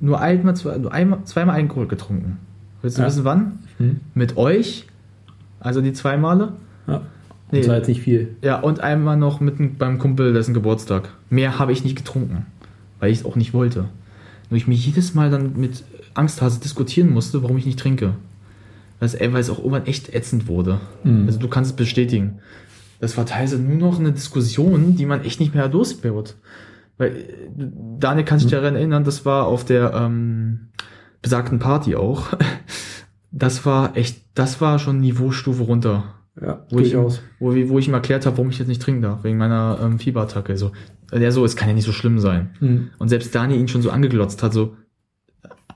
nur 0.00 0.20
einmal, 0.20 0.54
nur 0.80 0.92
einmal, 0.92 1.24
zweimal 1.24 1.56
Alkohol 1.56 1.86
getrunken. 1.88 2.38
Willst 2.82 2.98
du 2.98 3.02
Ja. 3.02 3.08
wissen 3.08 3.24
wann? 3.24 3.58
Mhm. 3.78 4.00
Mit 4.14 4.36
euch, 4.36 4.86
also 5.60 5.80
die 5.80 5.92
zwei 5.92 6.16
Male. 6.16 6.52
Ja. 6.86 7.02
Nee. 7.50 7.60
Das 7.60 7.68
war 7.68 7.76
jetzt 7.76 7.88
nicht 7.88 8.02
viel. 8.02 8.36
Ja, 8.42 8.60
und 8.60 8.80
einmal 8.80 9.16
noch 9.16 9.40
mit 9.40 9.58
einem- 9.58 9.76
beim 9.76 9.98
Kumpel, 9.98 10.32
dessen 10.34 10.52
Geburtstag. 10.54 11.08
Mehr 11.30 11.58
habe 11.58 11.72
ich 11.72 11.82
nicht 11.82 11.96
getrunken, 11.96 12.44
weil 13.00 13.10
ich 13.10 13.18
es 13.20 13.24
auch 13.24 13.36
nicht 13.36 13.54
wollte. 13.54 13.86
Nur 14.50 14.58
ich 14.58 14.66
mich 14.68 14.84
jedes 14.86 15.14
Mal 15.14 15.30
dann 15.30 15.58
mit 15.58 15.82
Angsthase 16.14 16.60
diskutieren 16.60 17.10
musste, 17.10 17.42
warum 17.42 17.56
ich 17.56 17.66
nicht 17.66 17.78
trinke. 17.78 18.14
Weil 18.98 19.06
es, 19.06 19.14
ey, 19.14 19.32
weil 19.32 19.40
es 19.40 19.50
auch 19.50 19.58
irgendwann 19.58 19.86
echt 19.86 20.12
ätzend 20.14 20.48
wurde. 20.48 20.80
Mhm. 21.04 21.26
Also 21.26 21.38
du 21.38 21.48
kannst 21.48 21.70
es 21.72 21.76
bestätigen. 21.76 22.40
Das 23.00 23.16
war 23.16 23.26
teilweise 23.26 23.58
nur 23.58 23.76
noch 23.90 23.98
eine 24.00 24.12
Diskussion, 24.12 24.96
die 24.96 25.06
man 25.06 25.22
echt 25.24 25.38
nicht 25.40 25.54
mehr 25.54 25.68
los 25.68 26.02
wird. 26.02 26.36
Weil 26.96 27.16
äh, 27.16 27.24
Daniel 28.00 28.24
kann 28.24 28.38
sich 28.40 28.50
daran 28.50 28.74
erinnern, 28.74 29.04
das 29.04 29.24
war 29.24 29.46
auf 29.46 29.64
der 29.64 29.94
ähm, 29.94 30.68
besagten 31.22 31.58
Party 31.58 31.94
auch. 31.96 32.26
Das 33.30 33.66
war 33.66 33.94
echt, 33.94 34.22
das 34.32 34.62
war 34.62 34.78
schon 34.78 35.00
Niveaustufe 35.00 35.62
runter 35.64 36.14
Ja, 36.40 36.64
wo 36.70 36.78
ich, 36.78 36.92
durchaus. 36.92 37.20
wo, 37.38 37.52
ich- 37.52 37.68
wo 37.68 37.78
ich 37.78 37.86
ihm 37.86 37.92
erklärt 37.92 38.24
habe, 38.24 38.38
warum 38.38 38.48
ich 38.48 38.58
jetzt 38.58 38.68
nicht 38.68 38.80
trinken 38.80 39.02
darf, 39.02 39.22
wegen 39.22 39.36
meiner 39.36 39.78
ähm, 39.82 39.98
Fieberattacke. 39.98 40.56
So, 40.56 40.72
der 41.12 41.30
so, 41.30 41.44
es 41.44 41.54
kann 41.54 41.68
ja 41.68 41.74
nicht 41.74 41.84
so 41.84 41.92
schlimm 41.92 42.18
sein. 42.20 42.52
Mhm. 42.60 42.88
Und 42.98 43.08
selbst 43.10 43.34
Dani 43.34 43.56
ihn 43.56 43.68
schon 43.68 43.82
so 43.82 43.90
angeglotzt 43.90 44.42
hat, 44.42 44.54
so, 44.54 44.76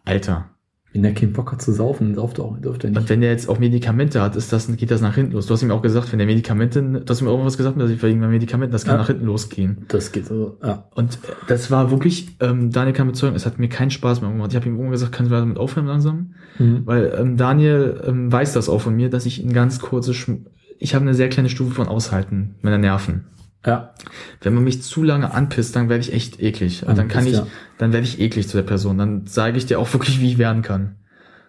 Alter. 0.06 0.48
Wenn 0.92 1.02
der 1.02 1.14
keinen 1.14 1.32
Bock 1.32 1.52
hat 1.52 1.62
zu 1.62 1.72
saufen, 1.72 2.14
sauft 2.14 2.38
er 2.38 2.44
auch, 2.44 2.58
dürfte 2.58 2.86
er 2.86 2.90
Und 2.90 2.96
nicht. 2.98 3.08
wenn 3.08 3.22
der 3.22 3.30
jetzt 3.30 3.48
auch 3.48 3.58
Medikamente 3.58 4.20
hat, 4.20 4.36
ist 4.36 4.52
das, 4.52 4.66
geht 4.76 4.90
das 4.90 5.00
nach 5.00 5.14
hinten 5.14 5.32
los. 5.32 5.46
Du 5.46 5.54
hast 5.54 5.62
ihm 5.62 5.70
auch 5.70 5.80
gesagt, 5.80 6.12
wenn 6.12 6.18
der 6.18 6.26
Medikamente, 6.26 6.82
du 6.82 7.04
hast 7.08 7.22
ihm 7.22 7.28
auch 7.28 7.42
was 7.44 7.56
gesagt, 7.56 7.80
dass 7.80 7.90
ich 7.90 8.02
wegen 8.02 8.20
Medikamenten, 8.20 8.72
das 8.72 8.84
kann 8.84 8.94
Ja. 8.96 8.98
nach 9.00 9.06
hinten 9.06 9.24
losgehen. 9.24 9.86
Das 9.88 10.12
geht 10.12 10.26
so, 10.26 10.58
ja. 10.62 10.84
Und 10.94 11.18
das 11.48 11.70
war 11.70 11.90
wirklich, 11.90 12.36
ähm, 12.40 12.70
Daniel 12.70 12.92
kann 12.94 13.06
bezeugen, 13.06 13.34
es 13.34 13.46
hat 13.46 13.58
mir 13.58 13.68
keinen 13.68 13.90
Spaß 13.90 14.20
mehr 14.20 14.30
gemacht. 14.30 14.50
Ich 14.50 14.56
habe 14.56 14.66
ihm 14.66 14.72
irgendwann 14.72 14.92
gesagt, 14.92 15.12
können 15.12 15.30
wir 15.30 15.38
damit 15.38 15.56
aufhören 15.56 15.86
langsam? 15.86 16.34
Mhm. 16.58 16.82
Weil 16.84 17.14
ähm, 17.18 17.36
Daniel 17.38 18.00
ähm, 18.06 18.30
weiß 18.30 18.52
das 18.52 18.68
auch 18.68 18.80
von 18.82 18.94
mir, 18.94 19.08
dass 19.08 19.24
ich 19.24 19.42
in 19.42 19.52
ganz 19.52 19.78
kurze, 19.80 20.12
Schm 20.12 20.44
ich 20.78 20.96
habe 20.96 21.02
eine 21.04 21.14
sehr 21.14 21.28
kleine 21.28 21.48
Stufe 21.48 21.70
von 21.70 21.86
Aushalten 21.86 22.56
meiner 22.60 22.76
Nerven. 22.76 23.24
Ja. 23.64 23.94
Wenn 24.40 24.54
man 24.54 24.64
mich 24.64 24.82
zu 24.82 25.02
lange 25.02 25.32
anpisst, 25.32 25.76
dann 25.76 25.88
werde 25.88 26.00
ich 26.00 26.12
echt 26.12 26.40
eklig. 26.42 26.80
dann 26.86 26.96
kann 27.08 27.18
Anpisst, 27.20 27.26
ich, 27.28 27.34
ja. 27.36 27.46
dann 27.78 27.92
werde 27.92 28.04
ich 28.04 28.20
eklig 28.20 28.48
zu 28.48 28.56
der 28.56 28.64
Person. 28.64 28.98
Dann 28.98 29.26
zeige 29.26 29.56
ich 29.58 29.66
dir 29.66 29.78
auch 29.78 29.92
wirklich, 29.92 30.20
wie 30.20 30.28
ich 30.28 30.38
werden 30.38 30.62
kann. 30.62 30.96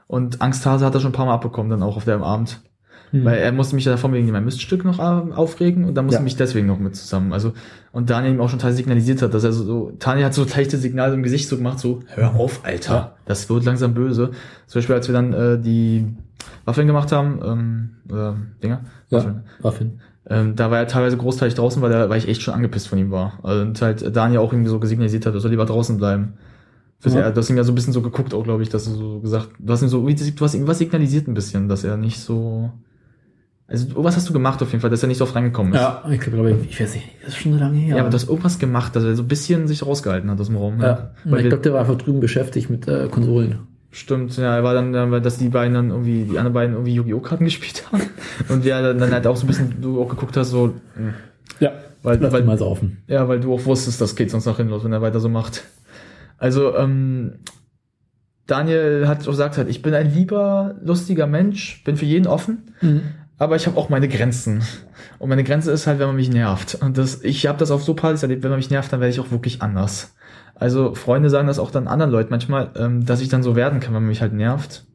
Und 0.08 0.42
Angsthase 0.42 0.86
hat 0.86 0.94
er 0.94 1.00
schon 1.02 1.10
ein 1.10 1.16
paar 1.16 1.26
Mal 1.26 1.34
abbekommen, 1.34 1.70
dann 1.72 1.82
auch 1.82 1.98
auf 1.98 2.06
dem 2.06 2.22
Abend. 2.24 2.62
Weil 3.16 3.38
er 3.38 3.52
musste 3.52 3.76
mich 3.76 3.86
ja 3.86 3.92
davon 3.92 4.12
wegen 4.14 4.32
meinem 4.32 4.46
Miststück 4.46 4.84
noch 4.84 4.98
ähm, 4.98 5.34
aufregen 5.34 5.86
und 5.86 5.94
dann 5.94 6.06
musste 6.06 6.18
Ja. 6.18 6.24
mich 6.24 6.36
deswegen 6.36 6.66
noch 6.66 6.80
mit 6.80 6.96
zusammen. 6.96 7.32
Also, 7.32 7.54
und 7.92 8.10
Daniel 8.10 8.34
ihm 8.34 8.42
auch 8.42 8.50
schon 8.50 8.58
teilweise 8.58 8.78
signalisiert 8.78 9.22
hat, 9.22 9.36
dass 9.36 9.44
er 9.44 9.52
so, 9.54 9.64
so 9.64 9.92
Tanja 10.00 10.26
hat 10.26 10.34
so 10.34 10.44
leichte 10.44 10.78
Signale 10.80 11.14
im 11.14 11.22
Gesicht 11.22 11.48
so 11.48 11.56
gemacht, 11.58 11.78
so, 11.78 12.00
hör 12.08 12.34
auf, 12.34 12.62
Alter, 12.66 12.94
Ja. 12.96 13.16
das 13.26 13.48
wird 13.52 13.66
langsam 13.66 13.94
böse. 13.94 14.32
Zum 14.66 14.80
Beispiel, 14.80 14.96
als 14.96 15.08
wir 15.08 15.14
dann 15.14 15.32
äh, 15.32 15.60
die 15.62 16.08
Waffeln 16.66 16.88
gemacht 16.88 17.12
haben, 17.12 17.40
ähm, 17.46 17.90
oder 18.12 18.36
Dinger, 18.64 18.82
Ja, 19.10 19.36
Waffeln. 19.62 20.02
Ähm, 20.30 20.56
da 20.56 20.72
war 20.72 20.80
er 20.80 20.88
teilweise 20.88 21.18
großteilig 21.18 21.56
draußen, 21.56 21.82
weil, 21.82 21.92
er, 21.92 22.10
weil 22.10 22.18
ich 22.18 22.28
echt 22.28 22.42
schon 22.42 22.54
angepisst 22.54 22.88
von 22.88 22.98
ihm 22.98 23.12
war. 23.12 23.40
Also, 23.44 23.62
und 23.62 23.82
halt 23.82 24.16
Daniel 24.16 24.40
auch 24.40 24.54
irgendwie 24.54 24.70
so 24.70 24.80
gesignalisiert 24.80 25.26
hat, 25.26 25.34
er 25.34 25.40
soll 25.40 25.52
lieber 25.52 25.66
draußen 25.66 25.98
bleiben. 25.98 26.34
Ja. 27.06 27.20
er, 27.20 27.32
du 27.32 27.40
hast 27.40 27.50
ihm 27.50 27.58
ja 27.58 27.66
so 27.66 27.74
ein 27.74 27.76
bisschen 27.76 27.92
so 27.92 28.02
geguckt, 28.02 28.34
auch 28.34 28.44
glaube 28.44 28.64
ich, 28.64 28.70
dass 28.70 28.86
du 28.86 28.92
so 28.92 29.20
gesagt, 29.20 29.50
du 29.60 29.74
hast 29.74 29.82
ihm 29.82 29.90
so, 29.90 30.08
du 30.08 30.46
hast 30.46 30.54
ihm 30.54 30.68
was 30.68 30.78
signalisiert 30.78 31.28
ein 31.28 31.34
bisschen, 31.34 31.68
dass 31.68 31.84
er 31.84 31.98
nicht 31.98 32.20
so, 32.22 32.72
also 33.68 33.88
was 33.96 34.16
hast 34.16 34.30
du 34.30 34.34
gemacht 34.34 34.62
auf 34.62 34.72
jeden 34.72 34.80
Fall, 34.80 34.90
dass 34.90 35.04
er 35.04 35.08
nicht 35.08 35.18
so 35.18 35.26
oft 35.26 35.36
reingekommen 35.36 35.74
ist. 35.74 35.82
Ja, 35.82 36.02
ich 36.10 36.22
glaube, 36.22 36.58
ich 36.70 36.80
weiß 36.80 36.94
nicht, 36.96 37.10
das 37.22 37.34
ist 37.34 37.40
schon 37.40 37.54
so 37.54 37.60
lange 37.60 37.78
her. 37.78 37.98
Ja, 37.98 38.02
aber 38.04 38.10
du 38.10 38.16
hast 38.16 38.30
irgendwas 38.30 38.58
gemacht, 38.58 38.96
dass 38.96 39.04
er 39.04 39.16
so 39.18 39.24
ein 39.24 39.28
bisschen 39.28 39.68
sich 39.68 39.86
rausgehalten 39.86 40.30
hat 40.32 40.40
aus 40.40 40.48
dem 40.48 40.56
Raum. 40.56 40.82
ja. 40.82 41.12
Weil 41.26 41.42
ich 41.42 41.48
glaube, 41.48 41.64
der 41.64 41.74
war 41.74 41.82
einfach 41.82 41.98
drüben 41.98 42.22
beschäftigt 42.22 42.70
mit 42.70 42.88
äh, 42.88 43.10
Konsolen. 43.10 43.60
Stimmt, 43.94 44.36
ja, 44.38 44.56
er 44.56 44.64
war 44.64 44.74
dann, 44.74 44.92
weil 45.12 45.22
dass 45.22 45.38
die 45.38 45.50
beiden 45.50 45.76
dann 45.76 45.90
irgendwie, 45.92 46.24
die 46.24 46.40
anderen 46.40 46.54
beiden 46.54 46.74
irgendwie 46.74 46.96
Yu-Gi-Oh! 46.96 47.20
Karten 47.20 47.46
gespielt 47.46 47.86
haben. 47.92 48.02
Und 48.50 48.64
wir 48.64 48.82
dann, 48.82 48.98
dann 48.98 49.12
halt 49.12 49.28
auch 49.28 49.38
so 49.38 49.46
ein 49.46 49.48
bisschen, 49.48 49.82
du 49.82 50.02
auch 50.02 50.10
geguckt 50.10 50.36
hast, 50.36 50.50
so, 50.50 50.74
mh, 50.96 51.14
Ja, 51.60 51.74
weil, 52.02 52.18
lass 52.20 52.34
weil, 52.34 52.44
mal 52.44 52.58
saufen. 52.58 53.04
Ja, 53.08 53.28
weil 53.28 53.40
du 53.40 53.54
auch 53.54 53.66
wusstest, 53.66 54.02
das 54.02 54.16
geht 54.16 54.32
sonst 54.32 54.46
nach 54.48 54.58
hinten 54.58 54.72
los, 54.72 54.84
wenn 54.84 54.92
er 54.94 55.04
weiter 55.04 55.20
so 55.20 55.30
macht. 55.30 55.64
Also, 56.40 56.76
ähm, 56.76 57.36
Daniel 58.48 59.08
hat 59.08 59.22
auch 59.22 59.28
gesagt, 59.32 59.58
halt, 59.58 59.70
ich 59.70 59.82
bin 59.84 59.94
ein 59.94 60.12
lieber, 60.12 60.76
lustiger 60.84 61.28
Mensch, 61.28 61.84
bin 61.84 61.96
für 61.96 62.06
jeden 62.06 62.28
offen, 62.28 62.74
aber 63.38 63.56
ich 63.56 63.68
habe 63.68 63.78
auch 63.78 63.90
meine 63.90 64.10
Grenzen. 64.10 64.64
Und 65.20 65.30
meine 65.30 65.44
Grenze 65.44 65.72
ist 65.72 65.88
halt, 65.88 66.00
wenn 66.00 66.08
man 66.08 66.18
mich 66.18 66.30
nervt. 66.30 66.76
Und 66.82 66.98
das, 66.98 67.22
ich 67.24 67.46
habe 67.46 67.60
das 67.60 67.72
auf 67.72 67.84
so 67.84 67.94
Partys 67.94 68.24
erlebt, 68.24 68.44
wenn 68.44 68.50
man 68.50 68.60
mich 68.60 68.70
nervt, 68.70 68.92
dann 68.92 69.00
werde 69.00 69.14
ich 69.14 69.20
auch 69.20 69.32
wirklich 69.32 69.62
anders. 69.62 70.16
Also 70.56 70.94
Freunde 70.96 71.30
sagen 71.30 71.48
das 71.48 71.60
auch 71.60 71.72
dann 71.72 71.88
anderen 71.88 72.12
Leuten 72.12 72.30
manchmal, 72.30 72.72
ähm, 72.76 73.06
dass 73.06 73.22
ich 73.22 73.30
dann 73.30 73.44
so 73.44 73.56
werden 73.56 73.80
kann, 73.80 73.94
wenn 73.94 74.02
man 74.04 74.10
mich 74.10 74.22
halt 74.22 74.34
nervt. 74.34 74.86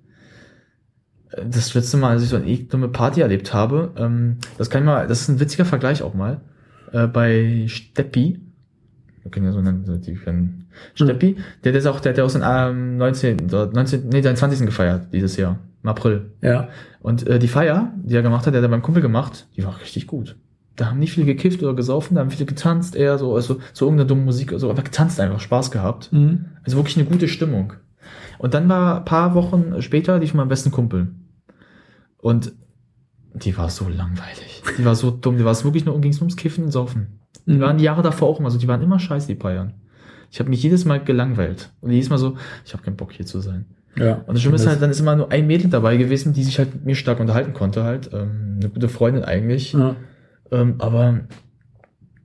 Äh, 1.32 1.44
Das 1.46 1.74
letzte 1.74 1.96
Mal, 1.96 2.10
als 2.10 2.22
ich 2.22 2.28
so 2.28 2.36
eine 2.36 2.46
eh 2.46 2.56
dumme 2.64 2.88
Party 2.88 3.20
erlebt 3.20 3.52
habe, 3.52 3.92
ähm, 3.96 4.38
das 4.56 4.70
kann 4.70 4.82
ich 4.82 4.86
mal, 4.86 5.06
das 5.06 5.22
ist 5.22 5.28
ein 5.28 5.40
witziger 5.40 5.64
Vergleich 5.64 6.02
auch 6.02 6.14
mal 6.14 6.40
äh, 6.92 7.06
bei 7.06 7.64
Steppi. 7.68 8.40
Wir 9.22 9.30
können 9.30 9.46
ja 9.46 9.52
so 9.52 9.60
nennen, 9.60 9.84
so 9.84 9.96
die 9.96 10.14
können 10.14 10.66
Steppi, 10.94 11.36
der, 11.64 11.72
der 11.72 11.80
ist 11.80 11.86
auch, 11.86 12.00
der 12.00 12.12
hat 12.12 12.18
ja 12.18 12.24
auch 12.24 12.30
so 12.30 12.40
ähm, 12.40 12.96
19, 12.96 13.48
so 13.48 13.66
19, 13.66 14.08
nee, 14.08 14.22
seinen 14.22 14.36
20. 14.36 14.64
gefeiert 14.66 15.08
dieses 15.12 15.36
Jahr, 15.36 15.58
im 15.82 15.88
April. 15.88 16.30
Ja. 16.40 16.68
Und 17.00 17.26
äh, 17.26 17.38
die 17.38 17.48
Feier, 17.48 17.92
die 17.96 18.14
er 18.14 18.22
gemacht 18.22 18.46
hat, 18.46 18.54
der 18.54 18.62
hat 18.62 18.68
er 18.68 18.70
beim 18.70 18.82
Kumpel 18.82 19.02
gemacht, 19.02 19.48
die 19.56 19.64
war 19.64 19.78
richtig 19.80 20.06
gut. 20.06 20.36
Da 20.78 20.86
haben 20.86 21.00
nicht 21.00 21.12
viele 21.12 21.26
gekifft 21.26 21.62
oder 21.62 21.74
gesaufen, 21.74 22.14
da 22.14 22.20
haben 22.20 22.30
viele 22.30 22.46
getanzt, 22.46 22.94
eher 22.94 23.18
so, 23.18 23.34
also 23.34 23.58
so 23.72 23.86
irgendeine 23.86 24.06
dumme 24.06 24.22
Musik, 24.22 24.52
so, 24.56 24.70
aber 24.70 24.82
getanzt 24.82 25.18
einfach, 25.20 25.40
Spaß 25.40 25.70
gehabt. 25.72 26.12
Mhm. 26.12 26.46
Also 26.62 26.76
wirklich 26.76 26.96
eine 26.96 27.06
gute 27.06 27.26
Stimmung. 27.26 27.72
Und 28.38 28.54
dann 28.54 28.68
war 28.68 28.98
ein 28.98 29.04
paar 29.04 29.34
Wochen 29.34 29.82
später 29.82 30.20
die 30.20 30.28
von 30.28 30.36
meinem 30.38 30.48
besten 30.48 30.70
Kumpel. 30.70 31.08
Und 32.18 32.52
die 33.34 33.56
war 33.58 33.70
so 33.70 33.88
langweilig. 33.88 34.62
Die 34.78 34.84
war 34.84 34.94
so 34.94 35.10
dumm. 35.10 35.36
Die 35.36 35.44
war 35.44 35.50
es 35.52 35.64
wirklich 35.64 35.84
nur, 35.84 36.00
ging 36.00 36.12
es 36.12 36.18
ums 36.18 36.36
Kiffen 36.36 36.64
und 36.64 36.70
Saufen. 36.70 37.20
Die 37.46 37.54
Mhm. 37.54 37.60
waren 37.60 37.78
die 37.78 37.84
Jahre 37.84 38.02
davor 38.02 38.28
auch 38.28 38.38
immer 38.38 38.50
so, 38.50 38.58
die 38.58 38.68
waren 38.68 38.80
immer 38.82 39.00
scheiße, 39.00 39.26
die 39.26 39.34
Bayern. 39.34 39.74
Ich 40.30 40.38
habe 40.38 40.48
mich 40.50 40.62
jedes 40.62 40.84
Mal 40.84 41.02
gelangweilt. 41.02 41.72
Und 41.80 41.90
jedes 41.90 42.08
Mal 42.10 42.18
so, 42.18 42.36
ich 42.64 42.72
habe 42.72 42.84
keinen 42.84 42.96
Bock 42.96 43.12
hier 43.12 43.26
zu 43.26 43.40
sein. 43.40 43.66
Ja. 43.96 44.22
Und 44.26 44.34
das 44.34 44.42
Schlimme 44.42 44.56
ist 44.56 44.66
halt, 44.66 44.80
dann 44.80 44.90
ist 44.90 45.00
immer 45.00 45.16
nur 45.16 45.32
ein 45.32 45.46
Mädel 45.48 45.70
dabei 45.70 45.96
gewesen, 45.96 46.32
die 46.32 46.44
sich 46.44 46.58
halt 46.58 46.72
mit 46.74 46.84
mir 46.86 46.94
stark 46.94 47.18
unterhalten 47.18 47.52
konnte 47.52 47.82
halt. 47.82 48.10
Ähm, 48.12 48.58
eine 48.60 48.68
gute 48.68 48.88
Freundin 48.88 49.24
eigentlich. 49.24 49.72
Ja. 49.72 49.96
Ähm, 50.50 50.74
aber 50.78 51.20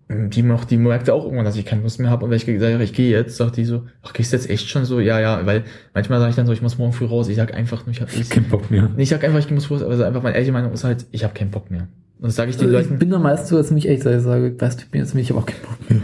ähm, 0.10 0.30
die, 0.30 0.43
noch, 0.43 0.66
die 0.66 0.77
merkte 0.77 1.14
auch 1.14 1.24
irgendwann, 1.24 1.45
dass 1.45 1.56
ich 1.56 1.66
keine 1.66 1.82
Lust 1.82 2.00
mehr 2.00 2.10
habe. 2.10 2.26
Und 2.26 2.32
wenn 2.32 2.38
ich 2.38 2.45
gesagt 2.45 2.74
habe, 2.74 2.84
ich 2.84 2.93
gehe 2.93 3.10
jetzt, 3.11 3.38
sagt 3.38 3.58
die 3.58 3.66
so, 3.66 3.84
ach, 4.03 4.14
gehst 4.14 4.32
du 4.34 4.38
jetzt 4.38 4.50
echt 4.50 4.69
schon 4.69 4.85
so? 4.85 5.00
Ja, 5.00 5.19
ja, 5.19 5.45
weil 5.45 5.64
manchmal 5.93 6.19
sage 6.19 6.30
ich 6.32 6.35
dann 6.35 6.45
so, 6.45 6.53
ich 6.53 6.61
muss 6.61 6.77
morgen 6.77 6.93
früh 6.93 7.06
raus. 7.06 7.30
Ich 7.30 7.35
sag 7.38 7.53
einfach 7.53 7.85
nur, 7.85 7.92
ich 7.93 8.02
habe 8.02 8.11
ich, 8.14 8.30
Kein 8.30 8.43
Bock 8.50 8.69
mehr. 8.69 8.90
ich 8.98 9.10
sag 9.10 9.24
einfach, 9.24 9.40
ich 9.40 9.50
muss 9.50 9.69
raus. 9.72 9.82
Aber 9.82 9.93
einfach 10.06 10.22
meine 10.24 10.35
ehrliche 10.35 10.52
Meinung 10.52 10.72
ist 10.74 10.84
halt, 10.84 11.06
ich 11.11 11.24
habe 11.24 11.34
keinen 11.34 11.52
Bock 11.52 11.72
mehr. 11.72 11.88
Und 12.19 12.27
das 12.27 12.35
sage 12.35 12.52
ich 12.52 12.58
den 12.58 12.68
Also 12.68 12.77
ich 12.80 12.85
Leuten. 12.85 13.00
bin 13.00 13.10
da 13.10 13.19
meistens 13.19 13.50
so, 13.50 13.58
dass 13.58 13.72
ich 13.72 13.88
echt 13.90 14.06
dass 14.06 14.16
ich 14.18 14.22
sage, 14.24 14.56
weißt 14.60 14.80
du, 14.80 14.84
ich 14.85 14.92
bin 14.92 15.02
jetzt 15.02 15.14
nicht, 15.16 15.26
ich 15.26 15.30
habe 15.35 15.42
auch 15.42 15.45
keinen 15.45 15.61
Bock 15.61 15.90
mehr. 15.90 16.02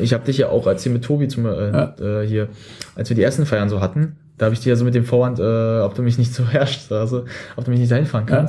Ich 0.00 0.12
habe 0.12 0.24
dich 0.24 0.38
ja 0.38 0.48
auch, 0.50 0.66
als 0.66 0.84
wir 0.84 0.92
mit 0.92 1.04
Tobi 1.04 1.26
zum, 1.28 1.46
äh, 1.46 1.70
Ja. 1.70 1.94
äh, 2.22 2.26
hier, 2.26 2.48
als 2.94 3.08
wir 3.08 3.16
die 3.16 3.22
ersten 3.22 3.46
Feiern 3.46 3.68
so 3.68 3.80
hatten, 3.80 4.16
da 4.36 4.46
habe 4.46 4.54
ich 4.54 4.60
dir 4.60 4.70
ja 4.70 4.76
so 4.76 4.84
mit 4.84 4.94
dem 4.94 5.04
Vorwand, 5.04 5.40
äh, 5.40 5.80
ob 5.80 5.94
du 5.94 6.02
mich 6.02 6.16
nicht 6.18 6.32
so 6.32 6.46
herrschst, 6.46 6.92
also 6.92 7.24
ob 7.56 7.64
du 7.64 7.70
mich 7.72 7.80
nicht 7.80 7.90
dahin 7.90 8.06
fahren 8.06 8.26
Ja. 8.28 8.46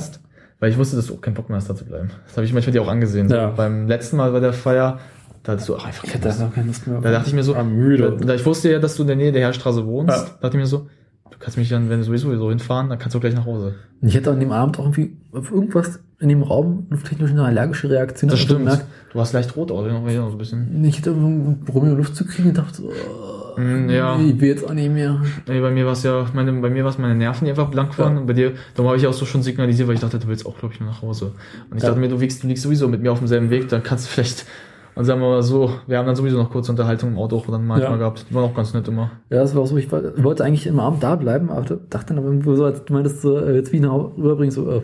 Weil 0.60 0.70
ich 0.70 0.78
wusste, 0.78 0.96
dass 0.96 1.06
du 1.06 1.14
auch 1.14 1.20
keinen 1.20 1.34
Bock 1.34 1.48
mehr 1.48 1.56
hast, 1.56 1.68
da 1.70 1.74
zu 1.74 1.84
bleiben. 1.86 2.10
Das 2.26 2.36
habe 2.36 2.44
ich 2.44 2.52
manchmal 2.52 2.72
dir 2.72 2.82
auch 2.82 2.88
angesehen. 2.88 3.28
Ja. 3.28 3.48
Beim 3.48 3.88
letzten 3.88 4.16
Mal 4.18 4.30
bei 4.30 4.40
der 4.40 4.52
Feier, 4.52 4.98
da 5.42 5.52
hattest 5.52 5.68
du 5.70 5.76
auch 5.76 5.84
einfach 5.86 6.04
keine 6.06 6.22
Lust. 6.24 6.40
da 6.40 6.46
auch 6.46 6.54
keine 6.54 6.66
Lust 6.66 6.86
mehr. 6.86 7.00
Da 7.00 7.10
dachte 7.10 7.28
ich 7.28 7.34
mir 7.34 7.42
so, 7.42 7.54
war 7.54 7.64
müde. 7.64 8.16
Da, 8.18 8.24
da 8.26 8.34
ich 8.34 8.44
wusste 8.44 8.70
ja, 8.70 8.78
dass 8.78 8.94
du 8.96 9.02
in 9.02 9.08
der 9.08 9.16
Nähe 9.16 9.32
der 9.32 9.40
Herrstraße 9.42 9.86
wohnst, 9.86 10.14
Ja. 10.14 10.24
dachte 10.40 10.56
ich 10.58 10.60
mir 10.62 10.66
so, 10.66 10.86
du 11.30 11.38
kannst 11.38 11.56
mich 11.56 11.70
dann, 11.70 11.88
wenn 11.88 11.98
du 12.00 12.04
sowieso 12.04 12.36
so 12.36 12.50
hinfahren, 12.50 12.90
dann 12.90 12.98
kannst 12.98 13.14
du 13.14 13.20
gleich 13.20 13.34
nach 13.34 13.46
Hause. 13.46 13.74
Ich 14.02 14.14
hatte 14.16 14.30
an 14.30 14.40
dem 14.40 14.52
Abend 14.52 14.78
auch 14.78 14.84
irgendwie 14.84 15.16
auf 15.32 15.50
irgendwas 15.50 16.00
in 16.18 16.28
dem 16.28 16.42
Raum 16.42 16.86
lufttechnisch 16.90 17.30
eine 17.30 17.44
allergische 17.44 17.88
Reaktion. 17.88 18.28
Das 18.30 18.38
stimmt. 18.40 18.58
gemerkt. 18.60 18.84
Du 19.12 19.18
warst 19.18 19.32
leicht 19.32 19.56
rot, 19.56 19.70
aber 19.72 19.88
noch 19.88 20.06
so 20.06 20.22
ein 20.32 20.38
bisschen. 20.38 20.84
Ich 20.84 20.98
hatte 20.98 21.10
ein 21.12 21.62
Problem, 21.64 21.96
Luft 21.96 22.14
zu 22.14 22.26
kriegen 22.26 22.50
und 22.50 22.58
dachte 22.58 22.82
so, 22.82 22.88
oh, 22.90 23.39
ja. 23.58 24.16
nee, 24.18 24.30
ich 24.30 24.40
will 24.40 24.48
jetzt 24.48 24.64
auch 24.68 24.72
nicht 24.74 24.90
mehr. 24.92 25.20
Nee, 25.48 25.60
bei 25.60 25.70
mir 25.70 25.84
war 25.86 25.92
es 25.92 26.02
ja, 26.02 26.26
meine, 26.34 26.52
bei 26.52 26.70
mir 26.70 26.84
war 26.84 26.90
es 26.90 26.98
meine 26.98 27.14
Nerven, 27.14 27.44
die 27.44 27.50
einfach 27.50 27.68
blank 27.70 27.98
waren. 27.98 28.18
Und 28.18 28.26
bei 28.26 28.32
dir, 28.32 28.52
darum 28.74 28.88
habe 28.88 28.98
ich 28.98 29.06
auch 29.06 29.12
so 29.12 29.24
schon 29.26 29.42
signalisiert, 29.42 29.88
weil 29.88 29.94
ich 29.94 30.00
dachte, 30.00 30.18
du 30.18 30.28
willst 30.28 30.46
auch, 30.46 30.56
glaube 30.58 30.74
ich, 30.74 30.80
nur 30.80 30.88
nach 30.90 31.02
Hause. 31.02 31.32
Und 31.70 31.76
ich 31.76 31.82
Ja. 31.82 31.88
dachte 31.90 32.00
mir, 32.00 32.08
du 32.08 32.20
wiegst, 32.20 32.42
du 32.42 32.46
liegst 32.48 32.62
sowieso 32.62 32.88
mit 32.88 33.02
mir 33.02 33.12
auf 33.12 33.18
demselben 33.18 33.50
Weg, 33.50 33.68
dann 33.68 33.82
kannst 33.82 34.06
du 34.06 34.10
vielleicht, 34.10 34.46
und 34.94 35.04
sagen 35.04 35.20
wir 35.20 35.28
mal 35.28 35.42
so, 35.42 35.70
wir 35.86 35.98
haben 35.98 36.06
dann 36.06 36.16
sowieso 36.16 36.36
noch 36.36 36.50
kurze 36.50 36.72
Unterhaltung 36.72 37.10
im 37.10 37.18
Auto 37.18 37.36
auch 37.36 37.46
dann 37.46 37.66
manchmal 37.66 37.92
Ja. 37.92 37.96
gehabt. 37.98 38.26
Die 38.30 38.34
war 38.34 38.42
auch 38.42 38.54
ganz 38.54 38.74
nett 38.74 38.88
immer. 38.88 39.10
Ja, 39.30 39.38
das 39.38 39.54
war 39.54 39.62
auch 39.62 39.66
so, 39.66 39.76
ich 39.76 39.90
wollte 39.92 40.44
eigentlich 40.44 40.66
im 40.66 40.80
Abend 40.80 41.02
da 41.02 41.14
bleiben, 41.16 41.50
aber 41.50 41.78
dachte 41.90 42.14
dann 42.14 42.24
aber 42.24 42.56
so, 42.56 42.64
als 42.64 42.84
du 42.84 42.92
meintest, 42.92 43.22
so, 43.22 43.38
äh, 43.38 43.54
jetzt 43.56 43.72
wie 43.72 43.80
nach 43.80 43.90
Hause 43.92 44.12
rüberbringen, 44.18 44.50
so, 44.50 44.70
äh, 44.70 44.82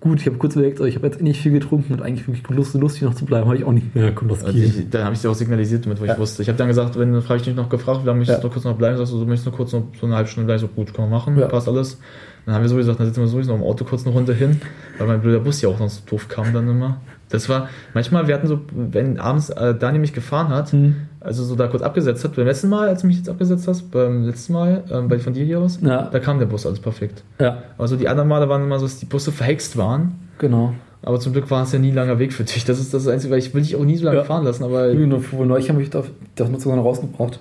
gut, 0.00 0.20
ich 0.20 0.26
habe 0.26 0.36
kurz 0.36 0.54
überlegt, 0.54 0.78
ich 0.80 0.94
habe 0.96 1.06
jetzt 1.06 1.20
nicht 1.20 1.40
viel 1.40 1.52
getrunken 1.52 1.92
und 1.94 2.02
eigentlich 2.02 2.26
wirklich 2.28 2.48
Lust, 2.50 2.74
lustig 2.74 3.02
noch 3.02 3.14
zu 3.14 3.24
bleiben, 3.24 3.46
habe 3.46 3.56
ich 3.56 3.64
auch 3.64 3.72
nicht 3.72 3.94
mehr. 3.94 4.12
Komm, 4.12 4.28
das 4.28 4.44
Also 4.44 4.58
ich, 4.58 4.88
dann 4.90 5.04
habe 5.04 5.14
ich 5.14 5.20
dir 5.22 5.30
auch 5.30 5.34
signalisiert 5.34 5.84
damit, 5.84 6.00
weil 6.00 6.08
Ja. 6.08 6.14
ich 6.14 6.20
wusste. 6.20 6.42
Ich 6.42 6.48
habe 6.48 6.58
dann 6.58 6.68
gesagt, 6.68 6.98
wenn, 6.98 7.12
dann 7.12 7.22
frage 7.22 7.38
ich 7.40 7.44
dich 7.46 7.56
noch 7.56 7.68
gefragt, 7.68 8.02
wie 8.02 8.06
lange 8.06 8.18
möchtest 8.18 8.38
Ja. 8.38 8.42
du 8.42 8.46
noch 8.48 8.52
kurz 8.54 8.64
noch 8.64 8.76
bleiben? 8.76 8.96
Sagst 8.98 9.12
du, 9.12 9.18
du 9.18 9.24
möchtest 9.26 9.46
nur 9.46 9.54
kurz 9.56 9.72
noch 9.72 9.84
so 10.00 10.06
eine 10.06 10.16
halbe 10.16 10.28
Stunde 10.28 10.46
bleiben, 10.46 10.60
so 10.60 10.68
gut, 10.68 10.94
können 10.94 11.08
wir 11.10 11.16
machen, 11.16 11.38
Ja. 11.38 11.46
passt 11.48 11.66
alles. 11.68 11.98
Dann 12.44 12.54
haben 12.54 12.62
wir 12.62 12.68
sowieso 12.68 12.82
gesagt, 12.92 13.00
dann 13.00 13.06
sitzen 13.08 13.20
wir 13.22 13.26
sowieso 13.28 13.52
noch 13.52 13.58
im 13.58 13.64
Auto 13.64 13.84
kurz 13.84 14.04
eine 14.06 14.14
Runde 14.14 14.32
hin, 14.32 14.60
weil 14.98 15.06
mein 15.08 15.20
blöder 15.20 15.40
Bus 15.40 15.60
ja 15.62 15.68
auch 15.68 15.80
noch 15.80 15.90
so 15.90 16.00
doof 16.08 16.28
kam 16.28 16.52
dann 16.54 16.68
immer. 16.68 17.00
Das 17.28 17.48
war, 17.48 17.68
manchmal, 17.92 18.28
wir 18.28 18.34
hatten 18.36 18.46
so, 18.46 18.60
wenn 18.72 19.18
abends 19.18 19.50
äh, 19.50 19.74
Dani 19.74 19.98
mich 19.98 20.12
gefahren 20.12 20.48
hat, 20.50 20.70
Hm. 20.72 20.94
Also 21.26 21.44
so 21.44 21.54
da 21.56 21.66
kurz 21.66 21.82
abgesetzt 21.82 22.24
hat, 22.24 22.36
beim 22.36 22.46
letzten 22.46 22.68
Mal, 22.68 22.88
als 22.88 23.02
du 23.02 23.08
mich 23.08 23.16
jetzt 23.18 23.28
abgesetzt 23.28 23.66
hast, 23.68 23.90
beim 23.90 24.24
letzten 24.24 24.52
Mal, 24.52 24.84
ähm, 24.90 25.08
bei 25.08 25.18
von 25.18 25.32
dir 25.34 25.44
hier 25.44 25.58
aus, 25.60 25.78
Ja. 25.82 26.08
da 26.10 26.18
kam 26.20 26.38
der 26.38 26.46
Bus 26.46 26.64
alles 26.66 26.78
perfekt. 26.80 27.22
Ja, 27.40 27.58
Also 27.78 27.96
die 27.96 28.08
anderen 28.08 28.28
Male 28.28 28.48
waren 28.48 28.62
immer 28.62 28.78
so, 28.78 28.86
dass 28.86 28.98
die 28.98 29.06
Busse 29.06 29.32
verhext 29.32 29.76
waren, 29.76 30.14
genau. 30.38 30.72
aber 31.02 31.18
zum 31.20 31.32
Glück 31.32 31.50
war 31.50 31.62
es 31.64 31.72
ja 31.72 31.78
nie 31.78 31.90
ein 31.90 31.94
langer 31.94 32.18
Weg 32.18 32.32
für 32.32 32.44
dich. 32.44 32.64
Das 32.64 32.78
ist 32.78 32.94
das 32.94 33.06
Einzige, 33.08 33.32
weil 33.32 33.40
ich 33.40 33.52
will 33.54 33.62
dich 33.62 33.76
auch 33.76 33.84
nie 33.84 33.96
so 33.96 34.04
lange 34.04 34.18
Ja. 34.18 34.24
fahren 34.24 34.44
lassen, 34.44 34.64
aber 34.64 34.90
Von 35.20 35.50
euch 35.52 35.68
habe 35.68 35.82
ich 35.82 35.90
das, 35.90 36.06
das 36.36 36.48
noch 36.48 36.60
sogar 36.60 36.76
noch 36.76 36.84
rausgebracht. 36.84 37.40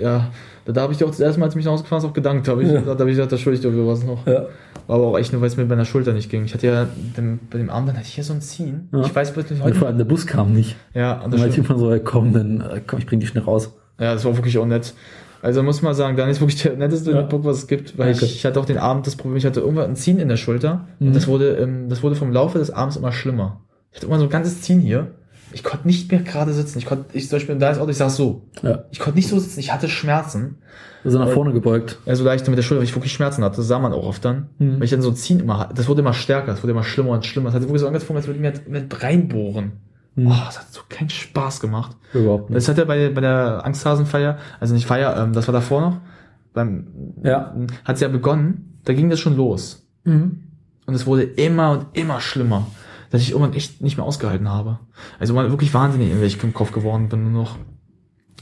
ja, 0.00 0.30
da, 0.72 0.82
habe 0.82 0.92
ich 0.92 0.98
dir 0.98 1.04
auch 1.06 1.10
das 1.10 1.20
erste 1.20 1.38
Mal, 1.40 1.46
als 1.46 1.54
du 1.54 1.58
mich 1.58 1.64
nach 1.66 1.72
Hause 1.72 1.82
gefahren 1.84 1.98
hast, 2.02 2.08
auch 2.08 2.12
gedankt. 2.14 2.46
Da 2.48 2.52
habe 2.52 2.62
ich, 2.62 2.70
Ja. 2.70 2.80
da 2.80 2.90
hab 2.92 3.00
ich 3.00 3.06
gesagt, 3.08 3.32
da 3.32 3.36
schulde 3.38 3.56
ich 3.56 3.62
dir 3.62 3.86
was 3.86 4.04
noch. 4.04 4.26
Ja. 4.26 4.46
War 4.86 4.96
aber 4.96 5.06
auch 5.08 5.18
echt 5.18 5.32
nur, 5.32 5.40
weil 5.42 5.48
es 5.48 5.56
mir 5.56 5.64
bei 5.66 5.74
der 5.74 5.84
Schulter 5.84 6.12
nicht 6.12 6.30
ging. 6.30 6.44
Ich 6.44 6.54
hatte 6.54 6.66
ja 6.66 6.86
dem, 7.16 7.40
bei 7.50 7.58
dem 7.58 7.68
Arm, 7.70 7.86
dann 7.86 7.96
hatte 7.96 8.06
ich 8.06 8.14
hier 8.14 8.24
so 8.24 8.32
ein 8.32 8.40
Ziehen. 8.40 8.88
Ja. 8.92 9.00
Ich 9.02 9.14
weiß 9.14 9.32
bis 9.32 9.50
Und 9.50 9.62
heute. 9.62 9.74
vor 9.76 9.88
allem 9.88 9.98
der 9.98 10.04
Bus 10.06 10.26
kam 10.26 10.52
nicht. 10.52 10.76
Ja, 10.94 11.14
und 11.18 11.24
Und 11.26 11.30
dann 11.34 11.40
stimmt. 11.40 11.52
ich 11.52 11.70
irgendwann 11.70 11.78
so, 11.98 12.04
komm, 12.04 12.32
dann 12.32 12.60
äh, 12.60 12.80
komm, 12.86 12.98
ich 12.98 13.06
bring 13.06 13.20
dich 13.20 13.28
schnell 13.28 13.44
raus. 13.44 13.72
Ja, 14.00 14.14
das 14.14 14.24
war 14.24 14.36
wirklich 14.36 14.56
auch 14.58 14.66
nett. 14.66 14.94
Also 15.42 15.62
muss 15.62 15.82
man 15.82 15.94
sagen, 15.94 16.16
Daniel 16.16 16.32
ist 16.32 16.40
wirklich 16.40 16.60
der 16.62 16.76
netteste 16.76 17.12
Ja. 17.12 17.22
Bock, 17.22 17.44
was 17.44 17.58
es 17.58 17.66
gibt, 17.68 17.96
weil 17.96 18.10
ich, 18.10 18.22
ich 18.22 18.44
hatte 18.44 18.58
auch 18.58 18.64
den 18.64 18.78
Abend 18.78 19.06
das 19.06 19.14
Problem, 19.14 19.36
ich 19.36 19.46
hatte 19.46 19.60
irgendwann 19.60 19.90
ein 19.90 19.96
Ziehen 19.96 20.18
in 20.18 20.28
der 20.28 20.36
Schulter 20.36 20.86
Mhm. 20.98 21.08
und 21.08 21.16
das 21.16 21.28
wurde, 21.28 21.68
das 21.88 22.02
wurde 22.02 22.16
vom 22.16 22.32
Laufe 22.32 22.58
des 22.58 22.70
Abends 22.70 22.96
immer 22.96 23.12
schlimmer. 23.12 23.60
Ich 23.92 23.98
hatte 23.98 24.06
immer 24.06 24.18
so 24.18 24.24
ein 24.24 24.30
ganzes 24.30 24.62
Ziehen 24.62 24.80
hier. 24.80 25.12
Ich 25.52 25.64
konnte 25.64 25.86
nicht 25.86 26.10
mehr 26.10 26.20
gerade 26.22 26.52
sitzen. 26.52 26.78
Ich 26.78 26.86
konnte, 26.86 27.16
ich 27.16 27.28
zum 27.28 27.36
Beispiel 27.36 27.56
im 27.56 27.62
Auto, 27.62 27.88
ich 27.88 27.96
saß 27.96 28.16
so. 28.16 28.48
Ja. 28.62 28.84
Ich 28.90 28.98
konnte 28.98 29.18
nicht 29.18 29.28
so 29.28 29.38
sitzen, 29.38 29.60
ich 29.60 29.72
hatte 29.72 29.88
Schmerzen. 29.88 30.58
Also 31.04 31.18
nach 31.18 31.30
vorne 31.30 31.52
gebeugt. 31.52 31.98
Ja, 32.06 32.16
so 32.16 32.24
leicht 32.24 32.46
mit 32.48 32.58
der 32.58 32.62
Schulter, 32.62 32.80
weil 32.80 32.88
ich 32.88 32.94
wirklich 32.94 33.12
Schmerzen 33.12 33.44
hatte. 33.44 33.56
Das 33.56 33.68
sah 33.68 33.78
man 33.78 33.92
auch 33.92 34.04
oft 34.04 34.24
dann. 34.24 34.48
Mhm. 34.58 34.76
Weil 34.76 34.84
ich 34.84 34.90
dann 34.90 35.02
so 35.02 35.12
ziehen 35.12 35.40
immer, 35.40 35.58
hatte. 35.58 35.74
das 35.74 35.88
wurde 35.88 36.00
immer 36.00 36.12
stärker, 36.12 36.48
das 36.52 36.62
wurde 36.62 36.72
immer 36.72 36.82
schlimmer 36.84 37.10
und 37.10 37.24
schlimmer. 37.24 37.46
Das 37.48 37.54
hat 37.54 37.62
sich 37.62 37.68
wirklich 37.68 37.80
so 37.80 37.86
angefangen, 37.86 38.16
als 38.16 38.26
würde 38.26 38.38
ich 38.38 38.42
mir 38.42 38.80
mit 38.80 39.02
reinbohren. 39.02 39.72
Mhm. 40.16 40.26
Oh, 40.26 40.34
das 40.46 40.58
hat 40.58 40.72
so 40.72 40.80
keinen 40.88 41.10
Spaß 41.10 41.60
gemacht. 41.60 41.96
Überhaupt 42.12 42.50
nicht. 42.50 42.56
Das 42.56 42.68
hat 42.68 42.78
er 42.78 42.84
bei, 42.86 43.08
bei 43.10 43.20
der 43.20 43.64
Angsthasenfeier, 43.64 44.38
also 44.58 44.74
nicht 44.74 44.86
Feier, 44.86 45.16
ähm, 45.16 45.32
das 45.32 45.46
war 45.46 45.52
davor 45.52 45.80
noch, 45.80 45.96
beim, 46.52 46.88
Ja. 47.22 47.54
hat 47.84 47.94
es 47.94 48.00
ja 48.00 48.08
begonnen, 48.08 48.80
da 48.84 48.92
ging 48.94 49.10
das 49.10 49.20
schon 49.20 49.36
los. 49.36 49.86
Mhm. 50.04 50.42
Und 50.86 50.94
es 50.94 51.06
wurde 51.06 51.22
immer 51.22 51.70
und 51.70 51.86
immer 51.92 52.20
schlimmer, 52.20 52.66
dass 53.10 53.22
ich 53.22 53.30
irgendwann 53.32 53.54
echt 53.54 53.80
nicht 53.82 53.96
mehr 53.96 54.06
ausgehalten 54.06 54.48
habe. 54.48 54.78
Also 55.18 55.34
mal 55.34 55.50
wirklich 55.50 55.72
wahnsinnig, 55.74 56.10
in 56.10 56.20
welchem 56.20 56.54
Kopf 56.54 56.72
geworden 56.72 57.08
bin 57.08 57.24
nur 57.32 57.42
noch. 57.42 57.56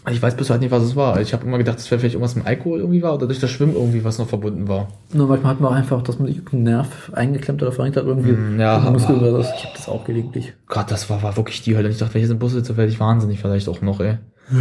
Ich 0.09 0.23
weiß 0.23 0.37
bis 0.37 0.51
heute 0.51 0.61
nicht, 0.61 0.71
was 0.71 0.85
es 0.85 0.95
war. 0.95 1.21
Ich 1.21 1.33
habe 1.33 1.45
immer 1.45 1.59
gedacht, 1.59 1.79
es 1.79 1.91
wäre 1.91 1.99
vielleicht 1.99 2.15
irgendwas 2.15 2.37
mit 2.37 2.47
Alkohol 2.47 2.79
irgendwie 2.79 3.03
war 3.03 3.15
oder 3.15 3.27
durch 3.27 3.41
das 3.41 3.51
Schwimmen 3.51 3.75
irgendwie 3.75 4.05
was 4.05 4.19
noch 4.19 4.29
verbunden 4.29 4.69
war. 4.69 4.87
Nur 5.13 5.27
manchmal 5.27 5.53
hat 5.55 5.61
man 5.61 5.73
auch 5.73 5.77
einfach, 5.77 6.01
dass 6.03 6.21
man 6.21 6.29
sich 6.29 6.41
einen 6.53 6.63
Nerv 6.63 7.11
eingeklemmt 7.13 7.61
oder 7.61 7.73
verrenkt 7.73 7.97
hat, 7.97 8.05
irgendwie 8.05 8.31
Mm, 8.31 8.61
ja, 8.61 8.79
mit 8.79 8.93
Muskel 8.93 9.17
aber- 9.17 9.29
oder 9.31 9.39
das. 9.39 9.49
Ich 9.57 9.65
habe 9.65 9.75
das 9.77 9.89
auch 9.89 10.05
gelegentlich. 10.05 10.53
Gott, 10.69 10.93
das 10.93 11.11
war, 11.11 11.25
war 11.25 11.37
wirklich 11.37 11.63
die 11.63 11.77
Hölle. 11.77 11.87
Und 11.89 11.93
ich 11.93 11.99
dachte, 11.99 12.15
wenn 12.15 12.21
ich 12.21 12.27
jetzt 12.27 12.33
im 12.33 12.39
Bus 12.39 12.53
sitze, 12.53 12.77
werde 12.77 12.93
ich 12.93 13.01
wahnsinnig 13.01 13.41
vielleicht 13.41 13.69
auch 13.69 13.81
noch, 13.83 13.99
ey. 14.01 14.19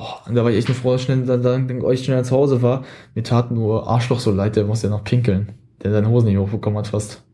Oh, 0.00 0.04
und 0.28 0.36
da 0.36 0.44
war 0.44 0.50
ich 0.52 0.58
echt 0.58 0.68
nur 0.68 0.76
froh, 0.76 0.92
dass 0.92 1.00
ich 1.00 1.06
schnell, 1.06 1.24
dann, 1.26 1.42
dann, 1.42 1.66
dann 1.66 1.82
euch 1.82 2.04
schnell 2.04 2.24
zu 2.24 2.36
Hause 2.36 2.62
war. 2.62 2.84
Mir 3.16 3.24
tat 3.24 3.50
nur 3.50 3.88
Arschloch 3.88 4.20
so 4.20 4.30
leid, 4.30 4.54
der 4.54 4.64
muss 4.64 4.82
ja 4.82 4.90
noch 4.90 5.02
pinkeln. 5.02 5.48
Der 5.82 5.90
seine 5.90 6.08
Hosen 6.08 6.28
nicht 6.28 6.38
hochbekommen 6.38 6.78
hat 6.78 6.86
fast. 6.86 7.24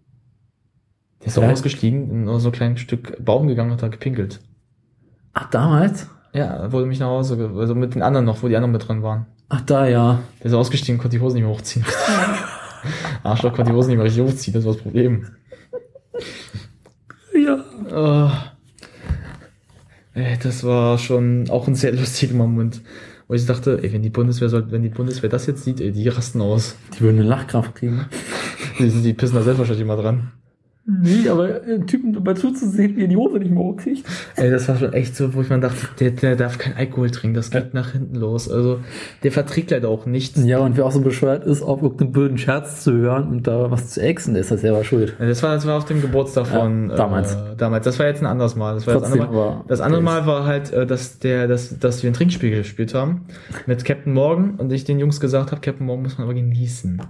Der 1.25 1.28
ist 1.28 1.41
Hä? 1.41 1.51
ausgestiegen, 1.51 2.11
in 2.11 2.39
so 2.39 2.49
ein 2.49 2.53
kleines 2.53 2.81
Stück 2.81 3.25
Baum 3.25 3.49
gegangen 3.49 3.73
und 3.73 3.83
hat 3.83 3.93
gepinkelt. 3.93 4.41
Ach, 5.33 5.49
damals? 5.51 6.07
Ja, 6.35 6.44
er 6.44 6.73
wurde 6.73 6.86
mich 6.86 7.01
nach 7.01 7.07
Hause, 7.07 7.51
also 7.57 7.75
mit 7.75 7.94
den 7.94 8.03
anderen 8.03 8.27
noch, 8.27 8.43
wo 8.43 8.49
die 8.49 8.57
anderen 8.57 8.73
mit 8.73 8.86
drin 8.86 9.03
waren. 9.03 9.27
Ach, 9.49 9.62
da, 9.62 9.86
ja. 9.86 10.20
Der 10.41 10.47
ist 10.47 10.55
ausgestiegen, 10.55 10.99
konnte 10.99 11.17
die 11.17 11.23
Hosen 11.23 11.36
nicht 11.36 11.44
mehr 11.44 11.55
hochziehen. 11.55 11.85
Arschloch 13.23 13.55
konnte 13.55 13.70
die 13.70 13.77
Hosen 13.77 13.91
nicht 13.91 13.97
mehr 13.97 14.05
richtig 14.05 14.23
hochziehen, 14.23 14.55
das 14.55 14.65
war 14.65 14.75
das 14.75 14.83
Problem. 14.83 15.27
Ja. 17.35 17.65
Oh. 17.91 18.31
Ey, 20.15 20.39
das 20.43 20.62
war 20.62 20.99
schon 20.99 21.49
auch 21.51 21.67
ein 21.67 21.75
sehr 21.75 21.93
lustiger 21.93 22.35
Moment. 22.35 22.83
Wo 23.27 23.35
ich 23.35 23.47
dachte, 23.47 23.81
ey, 23.83 23.93
wenn 23.93 24.03
die 24.03 24.11
Bundeswehr 24.11 24.51
soll, 24.51 24.70
wenn 24.70 24.83
die 24.83 24.91
Bundeswehr 24.91 25.31
das 25.31 25.47
jetzt 25.47 25.65
sieht, 25.65 25.81
ey, 25.81 25.93
die 25.93 26.09
rasten 26.09 26.43
aus. 26.43 26.77
Die 26.94 27.01
würden 27.01 27.20
einen 27.20 27.28
Lachkrampf 27.28 27.75
kriegen. 27.75 28.07
Die, 28.81 28.91
die 28.91 29.12
pissen 29.12 29.36
da 29.36 29.43
selbstverständlich 29.43 29.86
immer 29.86 29.97
dran. 29.97 30.33
Nee, 30.87 31.29
aber 31.31 31.63
einen 31.63 31.87
Typen 31.87 32.13
dabei 32.13 32.35
zuzusehen, 32.35 32.95
wie 32.97 33.03
er 33.03 33.09
die 33.09 33.17
Hose 33.17 33.39
nicht 33.39 33.51
mehr 33.51 33.63
hochkriegt. 33.63 34.05
Ey, 34.37 34.51
das 34.51 34.69
war 34.69 34.77
schon 34.77 34.93
echt 34.93 35.17
so, 35.17 35.33
wo 35.33 35.41
ich 35.41 35.49
mir 35.49 35.59
dachte, 35.59 35.79
der, 35.99 36.11
der 36.11 36.37
darf 36.37 36.59
kein 36.59 36.77
Alkohol 36.77 37.11
trinken, 37.11 37.35
das 37.35 37.51
geht 37.51 37.73
nach 37.73 37.93
hinten 37.93 38.17
los. 38.17 38.51
Also, 38.51 38.81
der 39.23 39.33
verträgt 39.33 39.71
leider 39.71 39.89
auch 39.89 40.05
nichts. 40.05 40.45
Ja, 40.45 40.59
und 40.59 40.77
wer 40.77 40.85
auch 40.85 40.93
so 40.93 41.01
bescheuert 41.01 41.45
ist, 41.47 41.63
auf 41.63 41.81
irgendeinen 41.83 42.13
blöden 42.13 42.37
Scherz 42.37 42.85
zu 42.85 42.93
hören 42.93 43.29
und 43.29 43.47
da 43.47 43.71
was 43.71 43.89
zu 43.91 44.01
der 44.01 44.11
ist 44.15 44.51
das 44.51 44.61
selber 44.61 44.85
schuld. 44.85 45.17
Das 45.19 45.43
war, 45.43 45.55
das 45.55 45.67
war 45.67 45.79
auf 45.79 45.87
dem 45.87 46.03
Geburtstag 46.03 46.49
Ja, 46.53 46.61
von 46.61 46.89
damals. 46.91 47.35
Äh, 47.35 47.57
damals. 47.57 47.85
Das 47.87 47.99
war 47.99 48.07
jetzt 48.07 48.21
ein 48.21 48.27
anderes 48.27 48.55
Mal. 48.55 48.75
Das, 48.75 48.87
war 48.87 48.95
das, 48.95 49.03
Trotzdem, 49.05 49.23
andere 49.23 49.37
Mal. 49.37 49.49
aber- 49.53 49.65
das 49.67 49.81
andere 49.81 50.03
Mal 50.03 50.27
war 50.27 50.45
halt, 50.45 50.71
äh, 50.73 50.87
dass 50.87 51.19
der, 51.19 51.49
dass, 51.49 51.79
dass 51.79 52.03
wir 52.03 52.11
ein 52.11 52.15
Trinkspiel 52.15 52.51
gespielt 52.51 52.93
haben 52.93 53.23
mit 53.67 53.87
Captain 53.87 54.13
Morgan 54.13 54.57
und 54.57 54.71
ich 54.71 54.85
den 54.85 54.99
Jungs 54.99 55.19
gesagt 55.19 55.51
habe, 55.51 55.63
Captain 55.63 55.87
Morgan 55.87 56.03
muss 56.03 56.19
man 56.19 56.27
aber 56.27 56.35
genießen. 56.35 57.01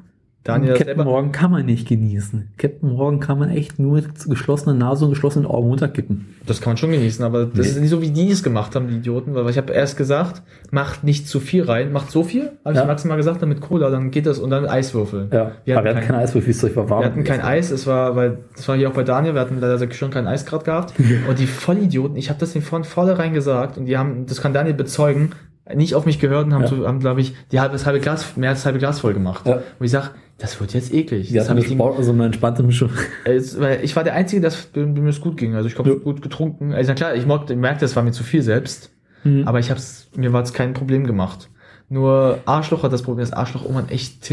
Daniel 0.44 0.72
Captain 0.74 0.86
selber, 0.88 1.04
Morgan 1.04 1.32
kann 1.32 1.50
man 1.50 1.64
nicht 1.64 1.88
genießen. 1.88 2.50
Captain 2.58 2.90
Morgan 2.92 3.18
kann 3.18 3.38
man 3.38 3.48
echt 3.48 3.78
nur 3.78 3.94
mit 3.94 4.06
geschlossener 4.28 4.74
Nase 4.74 5.06
und 5.06 5.10
geschlossenen 5.12 5.46
Augen 5.46 5.68
runterkippen. 5.70 6.26
das 6.46 6.60
kann 6.60 6.72
man 6.72 6.76
schon 6.76 6.90
genießen, 6.92 7.24
aber 7.24 7.46
das 7.46 7.54
Nee. 7.54 7.60
ist 7.72 7.80
nicht 7.80 7.88
so, 7.88 8.02
wie 8.02 8.10
die 8.10 8.30
es 8.30 8.42
gemacht 8.42 8.76
haben, 8.76 8.88
die 8.88 8.96
Idioten, 8.96 9.34
weil 9.34 9.48
ich 9.48 9.56
habe 9.56 9.72
erst 9.72 9.96
gesagt, 9.96 10.42
macht 10.70 11.02
nicht 11.02 11.26
zu 11.26 11.40
viel 11.40 11.62
rein, 11.64 11.90
macht 11.92 12.10
so 12.10 12.22
viel, 12.22 12.50
habe 12.64 12.74
Ja. 12.76 12.82
ich 12.82 12.86
maximal 12.86 13.16
gesagt, 13.16 13.40
dann 13.40 13.48
mit 13.48 13.62
Cola, 13.62 13.88
dann 13.88 14.10
geht 14.10 14.26
das 14.26 14.38
und 14.38 14.50
dann 14.50 14.66
Eiswürfel. 14.66 15.28
Ja, 15.32 15.32
Wir 15.32 15.38
aber 15.38 15.52
wir 15.64 15.76
hatten 15.76 15.86
hatten 15.86 15.94
kein- 16.00 16.06
keine 16.08 16.18
Eiswürfel, 16.18 16.52
Zeug 16.54 16.76
war 16.76 16.90
warm. 16.90 17.00
Wir 17.00 17.06
hatten 17.06 17.24
kein 17.24 17.40
Eis, 17.40 17.70
es 17.70 17.86
war, 17.86 18.14
weil, 18.14 18.38
das 18.54 18.68
war 18.68 18.76
hier 18.76 18.90
auch 18.90 18.94
bei 18.94 19.04
Daniel, 19.04 19.32
wir 19.32 19.40
hatten 19.40 19.58
leider 19.58 19.90
schon 19.92 20.10
kein 20.10 20.26
Eis 20.26 20.44
gerade 20.44 20.64
gehabt. 20.64 20.92
Und 21.28 21.38
die 21.38 21.46
Vollidioten, 21.46 22.16
ich 22.16 22.28
habe 22.28 22.38
das 22.38 22.52
denen 22.52 22.64
von 22.64 22.84
vornherein 22.84 23.32
gesagt 23.32 23.78
und 23.78 23.86
die 23.86 23.96
haben, 23.96 24.26
das 24.26 24.42
kann 24.42 24.52
Daniel 24.52 24.74
bezeugen, 24.74 25.30
nicht 25.74 25.94
auf 25.94 26.04
mich 26.04 26.18
gehört 26.18 26.44
und 26.44 26.52
haben, 26.52 26.62
Ja. 26.64 26.68
so, 26.68 26.86
haben 26.86 27.00
glaube 27.00 27.22
ich, 27.22 27.34
die 27.50 27.58
halbe, 27.60 27.72
das 27.72 27.86
halbe 27.86 27.98
Glas, 28.00 28.36
mehr 28.36 28.50
als 28.50 28.58
das 28.58 28.66
halbe 28.66 28.78
Glas 28.78 29.00
voll 29.00 29.14
gemacht. 29.14 29.46
Ja. 29.46 29.54
Und 29.78 29.84
ich 29.86 29.90
sag, 29.90 30.10
das 30.38 30.60
wird 30.60 30.74
jetzt 30.74 30.92
eklig. 30.92 31.32
Das 31.32 31.48
hatten 31.48 31.58
hab 31.58 31.64
eine, 31.64 31.66
ich 31.66 31.72
Sport, 31.72 31.98
also 31.98 32.12
eine 32.12 32.26
entspannte 32.26 32.62
Mischung. 32.62 32.90
ich 33.24 33.96
war 33.96 34.04
der 34.04 34.14
Einzige, 34.14 34.42
das, 34.42 34.72
dem 34.72 34.94
dem 34.94 35.06
es 35.06 35.20
gut 35.20 35.36
ging. 35.36 35.54
Also 35.54 35.68
ich 35.68 35.78
habe 35.78 35.90
Ja. 35.90 35.96
gut 35.96 36.22
getrunken. 36.22 36.72
Also 36.72 36.90
na 36.90 36.94
klar, 36.94 37.14
ich 37.14 37.26
merkte, 37.26 37.54
merkte, 37.56 37.84
es 37.84 37.94
war 37.94 38.02
mir 38.02 38.12
zu 38.12 38.24
viel 38.24 38.42
selbst. 38.42 38.90
Mhm. 39.22 39.46
Aber 39.46 39.58
ich 39.58 39.70
hab's, 39.70 40.08
mir 40.16 40.32
war 40.32 40.42
es 40.42 40.52
kein 40.52 40.74
Problem 40.74 41.06
gemacht. 41.06 41.48
Nur 41.94 42.38
Arschloch 42.44 42.82
hat 42.82 42.92
das 42.92 43.02
Problem, 43.02 43.24
dass 43.24 43.32
Arschloch 43.32 43.62
irgendwann 43.62 43.88
echt 43.88 44.28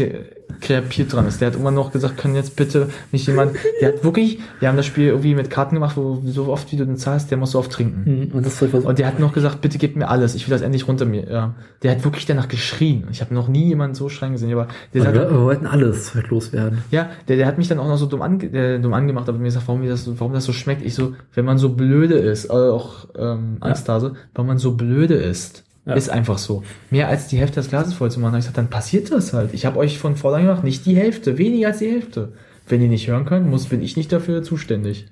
krepiert 0.60 1.12
dran 1.12 1.28
ist. 1.28 1.40
Der 1.40 1.46
hat 1.46 1.54
irgendwann 1.54 1.74
noch 1.74 1.92
gesagt, 1.92 2.18
kann 2.18 2.34
jetzt 2.34 2.56
bitte 2.56 2.88
nicht 3.12 3.26
jemand, 3.28 3.52
der 3.80 3.88
hat 3.94 4.02
wirklich, 4.04 4.40
wir 4.58 4.66
haben 4.68 4.76
das 4.76 4.84
Spiel 4.86 5.06
irgendwie 5.06 5.36
mit 5.36 5.48
Karten 5.48 5.76
gemacht, 5.76 5.96
wo 5.96 6.20
so 6.26 6.48
oft 6.48 6.72
wie 6.72 6.76
du 6.76 6.84
den 6.84 6.96
zahlst, 6.96 7.30
der 7.30 7.38
muss 7.38 7.52
so 7.52 7.60
oft 7.60 7.70
trinken. 7.70 8.30
Mhm, 8.30 8.36
Und 8.36 8.44
das. 8.46 8.60
Und 8.60 8.98
der 8.98 9.06
hat 9.06 9.20
noch 9.20 9.32
gesagt, 9.32 9.60
bitte 9.60 9.78
gib 9.78 9.94
mir 9.94 10.08
alles, 10.08 10.34
ich 10.34 10.46
will 10.48 10.50
das 10.52 10.62
endlich 10.62 10.88
runter 10.88 11.04
mir. 11.04 11.30
Ja. 11.30 11.54
Der 11.84 11.92
hat 11.92 12.04
wirklich 12.04 12.26
danach 12.26 12.48
geschrien. 12.48 13.04
Ich 13.12 13.20
habe 13.20 13.32
noch 13.32 13.46
nie 13.46 13.68
jemanden 13.68 13.94
so 13.94 14.08
schreien 14.08 14.32
gesehen. 14.32 14.52
Aber 14.52 14.66
der 14.92 15.02
wir, 15.14 15.20
hat, 15.22 15.30
wir 15.30 15.40
wollten 15.40 15.66
alles 15.68 16.06
Zeug 16.12 16.28
loswerden. 16.30 16.78
ja, 16.90 17.10
der, 17.28 17.36
der 17.36 17.46
hat 17.46 17.58
mich 17.58 17.68
dann 17.68 17.78
auch 17.78 17.86
noch 17.88 17.96
so 17.96 18.06
dumm, 18.06 18.22
ange, 18.22 18.46
äh, 18.46 18.80
dumm 18.80 18.92
angemacht, 18.92 19.28
aber 19.28 19.38
mir 19.38 19.44
gesagt, 19.44 19.68
warum, 19.68 19.82
mir 19.82 19.88
das, 19.90 20.02
so- 20.04 20.18
warum 20.18 20.32
das 20.32 20.44
so 20.44 20.52
schmeckt. 20.52 20.82
Ich 20.84 20.96
so, 20.96 21.12
wenn 21.34 21.44
man 21.44 21.58
so 21.58 21.68
blöde 21.70 22.14
ist, 22.16 22.46
äh, 22.46 22.48
auch 22.52 23.06
ähm, 23.16 23.58
Angsthase, 23.60 24.14
wenn 24.34 24.46
man 24.46 24.58
so 24.58 24.72
blöde 24.72 25.14
ist, 25.14 25.62
Ja. 25.84 25.94
ist 25.94 26.10
einfach 26.10 26.38
so. 26.38 26.62
Mehr 26.90 27.08
als 27.08 27.26
die 27.26 27.38
Hälfte 27.38 27.56
des 27.56 27.68
Glases 27.68 27.94
voll 27.94 28.10
zu 28.10 28.20
machen, 28.20 28.34
ich 28.34 28.40
gesagt, 28.40 28.58
dann 28.58 28.70
passiert 28.70 29.10
das 29.10 29.32
halt. 29.32 29.52
Ich 29.52 29.66
habe 29.66 29.78
euch 29.78 29.98
von 29.98 30.14
vornherein 30.14 30.46
gemacht, 30.46 30.64
nicht 30.64 30.86
die 30.86 30.94
Hälfte, 30.94 31.38
weniger 31.38 31.68
als 31.68 31.78
die 31.78 31.90
Hälfte. 31.90 32.34
Wenn 32.68 32.80
ihr 32.80 32.88
nicht 32.88 33.08
hören 33.08 33.24
könnt, 33.24 33.48
muss, 33.48 33.66
bin 33.66 33.82
ich 33.82 33.96
nicht 33.96 34.12
dafür 34.12 34.44
zuständig. 34.44 35.06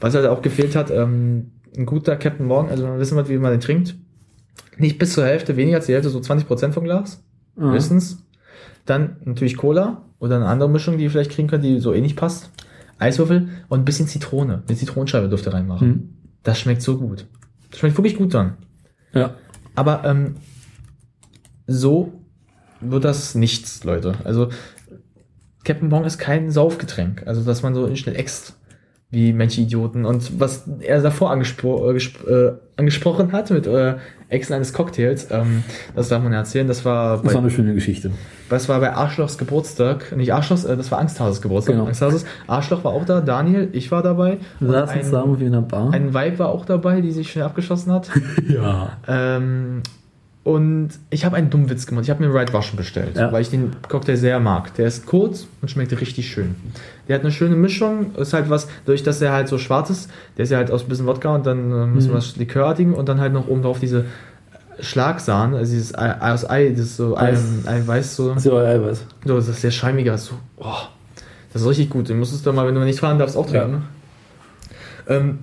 Was 0.00 0.14
halt 0.14 0.26
auch 0.26 0.42
gefehlt 0.42 0.76
hat, 0.76 0.90
ähm, 0.92 1.50
ein 1.76 1.86
guter 1.86 2.16
Captain 2.16 2.46
Morgan, 2.46 2.70
also 2.70 2.86
man 2.86 3.00
wissen 3.00 3.16
wir, 3.16 3.28
wie 3.28 3.38
man 3.38 3.50
den 3.50 3.60
trinkt. 3.60 3.96
Nicht 4.76 4.98
bis 4.98 5.14
zur 5.14 5.24
Hälfte, 5.24 5.56
weniger 5.56 5.78
als 5.78 5.86
die 5.86 5.94
Hälfte, 5.94 6.10
so 6.10 6.20
20% 6.20 6.70
vom 6.70 6.84
Glas. 6.84 7.24
Ah. 7.56 7.72
Höchstens. 7.72 8.24
Dann 8.86 9.16
natürlich 9.24 9.56
Cola 9.56 10.02
oder 10.18 10.36
eine 10.36 10.46
andere 10.46 10.68
Mischung, 10.68 10.98
die 10.98 11.04
ihr 11.04 11.10
vielleicht 11.10 11.32
kriegen 11.32 11.48
könnt, 11.48 11.64
die 11.64 11.80
so 11.80 11.92
eh 11.92 12.00
nicht 12.00 12.16
passt. 12.16 12.50
Eiswürfel 12.98 13.48
und 13.68 13.80
ein 13.80 13.84
bisschen 13.84 14.06
Zitrone. 14.06 14.62
Eine 14.66 14.76
Zitronenscheibe 14.76 15.28
dürft 15.28 15.46
ihr 15.46 15.54
reinmachen. 15.54 15.88
Mhm. 15.88 16.08
Das 16.42 16.60
schmeckt 16.60 16.82
so 16.82 16.98
gut. 16.98 17.26
Das 17.70 17.80
schmeckt 17.80 17.96
wirklich 17.96 18.16
gut 18.16 18.34
dann. 18.34 18.56
Ja. 19.12 19.34
Aber 19.74 20.04
ähm, 20.04 20.36
so 21.66 22.12
wird 22.80 23.04
das 23.04 23.34
nichts, 23.34 23.84
Leute. 23.84 24.14
Also 24.24 24.50
Captain 25.64 25.88
Bong 25.88 26.04
ist 26.04 26.18
kein 26.18 26.50
Saufgetränk. 26.50 27.26
Also 27.26 27.42
dass 27.42 27.62
man 27.62 27.74
so 27.74 27.94
schnell 27.96 28.16
äxt 28.16 28.56
wie 29.14 29.32
manche 29.32 29.60
Idioten. 29.62 30.04
Und 30.04 30.40
was 30.40 30.64
er 30.80 31.00
davor 31.00 31.30
angespro 31.30 31.90
äh, 31.90 31.96
äh, 31.96 32.52
angesprochen 32.76 33.32
hat 33.32 33.50
mit 33.50 33.66
äh, 33.66 33.94
Exen 34.28 34.54
eines 34.54 34.72
Cocktails, 34.72 35.28
ähm, 35.30 35.62
das 35.94 36.08
darf 36.08 36.22
man 36.22 36.32
ja 36.32 36.38
erzählen, 36.38 36.66
das 36.66 36.84
war 36.84 37.16
Das 37.16 37.26
war 37.26 37.32
bei, 37.32 37.38
eine 37.38 37.50
schöne 37.50 37.74
Geschichte. 37.74 38.10
das 38.50 38.68
war 38.68 38.80
bei 38.80 38.92
Arschlochs 38.92 39.38
Geburtstag, 39.38 40.14
nicht 40.16 40.32
Arschlochs, 40.32 40.64
äh, 40.64 40.76
das 40.76 40.90
war 40.90 40.98
Angsthases 40.98 41.40
Geburtstag. 41.40 41.76
Genau. 41.76 41.86
Angsthases. 41.86 42.24
Arschloch 42.46 42.84
war 42.84 42.92
auch 42.92 43.04
da, 43.04 43.20
Daniel, 43.20 43.68
ich 43.72 43.90
war 43.90 44.02
dabei. 44.02 44.38
Wir 44.60 44.70
saßen 44.70 45.02
zusammen 45.02 45.40
wie 45.40 45.44
in 45.44 45.54
einer 45.54 45.62
Bar. 45.62 45.92
ein 45.92 46.12
Vibe 46.12 46.38
war 46.38 46.48
auch 46.48 46.64
dabei, 46.64 47.00
die 47.00 47.12
sich 47.12 47.30
schnell 47.30 47.44
abgeschossen 47.44 47.92
hat. 47.92 48.10
ja. 48.48 48.96
Ähm, 49.06 49.82
und 50.44 50.90
ich 51.10 51.24
habe 51.24 51.36
einen 51.36 51.48
dummen 51.50 51.68
Witz 51.70 51.86
gemacht. 51.86 52.04
Ich 52.04 52.10
habe 52.10 52.24
mir 52.24 52.32
Right 52.32 52.52
Waschen 52.52 52.76
bestellt, 52.76 53.16
Ja. 53.16 53.32
weil 53.32 53.40
ich 53.42 53.50
den 53.50 53.70
Cocktail 53.88 54.16
sehr 54.16 54.38
mag. 54.40 54.74
Der 54.74 54.86
ist 54.86 55.06
kurz 55.06 55.46
und 55.62 55.70
schmeckt 55.70 55.98
richtig 55.98 56.30
schön. 56.30 56.54
Der 57.08 57.16
hat 57.16 57.22
eine 57.22 57.32
schöne 57.32 57.56
Mischung. 57.56 58.14
Ist 58.16 58.32
halt 58.34 58.50
was, 58.50 58.68
durch 58.84 59.02
dass 59.02 59.20
er 59.22 59.32
halt 59.32 59.48
so 59.48 59.56
schwarz 59.58 59.88
ist, 59.90 60.10
der 60.36 60.42
ist 60.44 60.50
ja 60.50 60.58
halt 60.58 60.70
aus 60.70 60.82
ein 60.82 60.88
bisschen 60.88 61.06
Wodka 61.06 61.34
und 61.34 61.46
dann 61.46 61.70
äh, 61.70 61.86
müssen 61.86 62.08
Mhm. 62.08 62.12
wir 62.12 62.16
das 62.16 62.36
Likörartigen 62.36 62.94
und 62.94 63.08
dann 63.08 63.20
halt 63.20 63.32
noch 63.32 63.48
oben 63.48 63.62
drauf 63.62 63.80
diese 63.80 64.04
Schlagsahne, 64.80 65.56
also 65.56 65.72
dieses 65.72 65.94
Ei, 65.96 66.12
aus 66.20 66.48
Ei, 66.48 66.70
das 66.70 66.80
ist 66.80 66.96
so 66.96 67.16
Ei. 67.16 67.34
Eiweiß, 67.66 68.16
so, 68.16 68.34
Das 68.34 68.44
ist 68.44 68.52
Eiweiß. 68.52 69.04
so, 69.24 69.34
das 69.36 69.48
ist 69.48 69.60
sehr 69.60 69.70
schleimiger, 69.70 70.18
so, 70.18 70.34
oh, 70.58 70.66
das 71.52 71.62
ist 71.62 71.68
richtig 71.68 71.90
gut. 71.90 72.08
Den 72.08 72.18
musstest 72.18 72.44
du 72.44 72.52
mal, 72.52 72.66
wenn 72.66 72.74
du 72.74 72.80
nicht 72.84 72.98
fahren 73.00 73.18
darfst, 73.18 73.36
auch 73.36 73.46
trinken. 73.48 73.70
Ja. 75.08 75.16
Ne? 75.16 75.20
Ähm, 75.20 75.38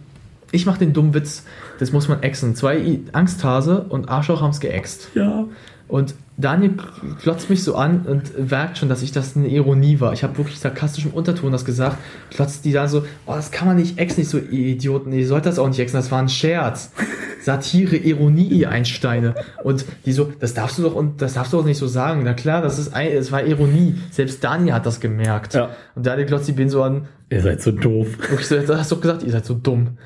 ich 0.52 0.66
mache 0.66 0.80
den 0.80 0.92
dummen 0.94 1.14
Witz, 1.14 1.44
das 1.82 1.92
muss 1.92 2.08
man 2.08 2.22
exen. 2.22 2.56
Zwei 2.56 3.00
Angsthase 3.12 3.88
und 3.90 4.08
Arschloch 4.08 4.42
haben 4.42 4.52
es 4.52 4.60
geäxt. 4.60 5.08
Ja. 5.16 5.46
Und 5.88 6.14
Daniel 6.38 6.76
klotzt 7.20 7.50
mich 7.50 7.64
so 7.64 7.74
an 7.74 8.02
und 8.02 8.52
merkt 8.52 8.78
schon, 8.78 8.88
dass 8.88 9.02
ich 9.02 9.12
das 9.12 9.36
eine 9.36 9.48
Ironie 9.48 10.00
war. 10.00 10.14
Ich 10.14 10.22
habe 10.24 10.38
wirklich 10.38 10.60
sarkastisch 10.60 11.06
im 11.06 11.12
Unterton 11.12 11.52
das 11.52 11.66
gesagt. 11.66 11.98
Klotzt 12.30 12.66
die 12.66 12.72
dann 12.72 12.88
so, 12.88 13.04
oh, 13.26 13.34
das 13.34 13.50
kann 13.50 13.68
man 13.68 13.78
nicht 13.78 13.98
exen, 13.98 14.20
nicht 14.20 14.30
so 14.30 14.38
ihr 14.38 14.68
Idioten. 14.68 15.12
Ihr 15.12 15.26
sollt 15.26 15.48
das 15.48 15.58
auch 15.58 15.68
nicht 15.68 15.80
exen, 15.80 15.98
das 15.98 16.12
war 16.12 16.22
ein 16.22 16.30
Scherz. 16.30 16.92
Satire, 17.42 17.96
Ironie, 17.96 18.46
ihr 18.46 18.70
Einsteine. 18.70 19.34
Und 19.64 19.84
die 20.06 20.12
so, 20.12 20.32
das 20.40 20.54
darfst 20.54 20.78
du 20.78 20.84
doch 20.84 20.94
und 20.94 21.20
das 21.24 21.34
darfst 21.34 21.52
du 21.52 21.58
doch 21.58 21.66
nicht 21.66 21.80
so 21.80 21.88
sagen. 21.88 22.22
Na 22.24 22.36
klar, 22.36 22.62
das 22.62 22.78
ist 22.78 22.94
ein, 22.94 23.08
es 23.08 23.32
war 23.32 23.44
Ironie. 23.44 23.96
Selbst 24.12 24.44
Daniel 24.44 24.76
hat 24.76 24.86
das 24.86 25.00
gemerkt. 25.00 25.56
Ja. 25.56 25.72
Und 25.96 26.06
Daniel 26.06 26.28
klotzt 26.28 26.48
die 26.48 26.52
Bin 26.52 26.70
so 26.70 26.84
an, 26.84 27.08
Ihr 27.32 27.42
seid 27.42 27.62
so 27.62 27.72
doof. 27.72 28.18
Wirklich 28.20 28.46
so, 28.46 28.58
das 28.58 28.78
hast 28.78 28.92
du 28.92 28.96
doch 28.96 29.02
gesagt, 29.04 29.24
ihr 29.24 29.32
seid 29.32 29.46
so 29.46 29.54
dumm. 29.54 29.98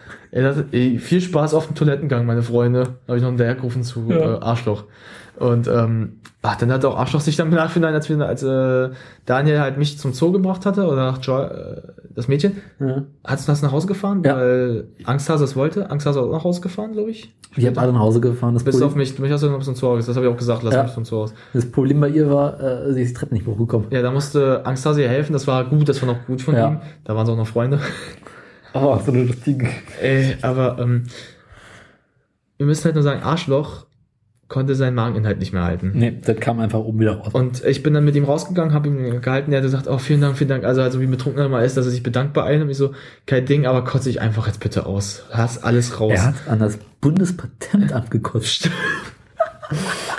Sagt, 0.41 0.73
ey, 0.73 0.97
viel 0.99 1.21
Spaß 1.21 1.53
auf 1.53 1.67
dem 1.67 1.75
Toilettengang, 1.75 2.25
meine 2.25 2.41
Freunde. 2.43 2.95
Habe 3.07 3.17
ich 3.17 3.21
noch 3.23 3.29
hinterher 3.29 3.55
gerufen 3.55 3.83
zu 3.83 4.05
Ja. 4.09 4.35
äh, 4.35 4.39
Arschloch. 4.41 4.83
Und 5.37 5.67
ähm, 5.67 6.13
ach, 6.41 6.55
dann 6.57 6.71
hat 6.71 6.85
auch 6.85 6.97
Arschloch 6.97 7.19
sich 7.21 7.35
dann 7.35 7.49
im 7.49 7.55
Nachhinein, 7.55 7.93
als, 7.93 8.07
wir, 8.09 8.25
als 8.25 8.41
äh, 8.43 8.89
Daniel 9.25 9.59
halt 9.59 9.77
mich 9.77 9.97
zum 9.99 10.13
Zoo 10.13 10.31
gebracht 10.31 10.65
hatte, 10.65 10.85
oder 10.85 10.95
nach 11.11 11.21
Joy, 11.21 11.43
äh, 11.43 11.81
das 12.15 12.27
Mädchen, 12.29 12.57
Ja. 12.79 13.03
hat 13.25 13.39
es 13.39 13.45
das 13.45 13.61
nach 13.61 13.71
Hause 13.73 13.87
gefahren, 13.87 14.23
Ja. 14.23 14.37
weil 14.37 14.87
Angsthase 15.03 15.43
es 15.43 15.55
wollte. 15.57 15.89
Angsthase 15.91 16.21
auch 16.21 16.31
nach 16.31 16.43
Hause 16.45 16.61
gefahren, 16.61 16.93
glaube 16.93 17.11
ich. 17.11 17.33
Wir 17.55 17.67
haben 17.69 17.77
alle 17.77 17.93
nach 17.93 17.99
Hause 18.01 18.19
gefahren. 18.21 18.53
Das, 18.53 18.63
Bis 18.65 18.75
auf 18.75 18.89
Problem, 18.91 18.99
mich, 18.99 19.17
mich 19.19 19.31
hast 19.31 19.41
du 19.43 19.47
noch 19.47 19.53
ein 19.55 19.59
bisschen 19.59 19.75
zu 19.75 19.87
Hause. 19.87 20.05
Das 20.07 20.15
habe 20.15 20.25
ich 20.27 20.31
auch 20.33 20.37
gesagt, 20.37 20.63
lass 20.63 20.73
Ja. 20.73 20.83
mich 20.83 20.93
zum 20.93 21.05
Zoo 21.05 21.23
aus. 21.23 21.33
das 21.53 21.65
Problem 21.69 21.99
bei 22.01 22.09
ihr 22.09 22.29
war, 22.29 22.59
äh, 22.61 22.93
sie 22.93 23.01
ist 23.01 23.09
die 23.11 23.13
Treppe 23.13 23.33
nicht 23.33 23.45
hochgekommen. 23.47 23.87
Ja, 23.91 24.01
da 24.01 24.11
musste 24.11 24.65
Angsthase 24.65 25.01
ihr 25.01 25.09
helfen, 25.09 25.33
das 25.33 25.47
war 25.47 25.63
gut, 25.65 25.87
das 25.89 26.01
war 26.01 26.13
noch 26.13 26.25
gut 26.25 26.41
von 26.41 26.55
Ja. 26.55 26.67
ihm. 26.69 26.77
Da 27.05 27.15
waren 27.15 27.25
sie 27.25 27.31
auch 27.33 27.37
noch 27.37 27.47
Freunde. 27.47 27.79
Oh, 28.75 28.99
so 29.03 29.11
eine 29.11 29.21
richtige. 29.21 29.69
Ey, 30.01 30.35
aber 30.41 30.77
ähm, 30.79 31.05
wir 32.57 32.65
müssen 32.65 32.83
halt 32.83 32.95
nur 32.95 33.03
sagen, 33.03 33.23
Arschloch 33.23 33.85
konnte 34.49 34.75
seinen 34.75 34.95
Mageninhalt 34.95 35.39
nicht 35.39 35.53
mehr 35.53 35.63
halten. 35.63 35.93
Nee, 35.95 36.19
das 36.21 36.37
kam 36.41 36.59
einfach 36.59 36.79
oben 36.79 36.99
wieder 36.99 37.17
raus. 37.17 37.33
Und 37.33 37.63
ich 37.63 37.83
bin 37.83 37.93
dann 37.93 38.03
mit 38.03 38.15
ihm 38.15 38.25
rausgegangen, 38.25 38.73
habe 38.73 38.89
ihm 38.89 39.21
gehalten, 39.21 39.51
er 39.53 39.59
hat 39.59 39.63
gesagt, 39.63 39.87
oh, 39.87 39.97
vielen 39.97 40.19
Dank, 40.19 40.37
vielen 40.37 40.49
Dank. 40.49 40.65
Also, 40.65 40.81
also 40.81 40.99
wie 40.99 41.07
betrunken 41.07 41.41
er 41.41 41.47
mal 41.47 41.63
ist, 41.65 41.77
dass 41.77 41.85
er 41.85 41.91
sich 41.91 42.03
bedankt 42.03 42.33
bei 42.33 42.43
einem. 42.43 42.69
Ich 42.69 42.77
so, 42.77 42.93
kein 43.25 43.45
Ding, 43.45 43.65
aber 43.65 43.85
kotze 43.85 44.09
ich 44.09 44.19
einfach 44.19 44.45
jetzt 44.45 44.59
bitte 44.59 44.85
aus. 44.85 45.23
Lass 45.31 45.63
alles 45.63 45.99
raus. 46.01 46.11
er 46.13 46.25
hat 46.25 46.35
an 46.47 46.59
das 46.59 46.77
Bundespatentamt 46.99 48.11
gekotzt. 48.11 48.69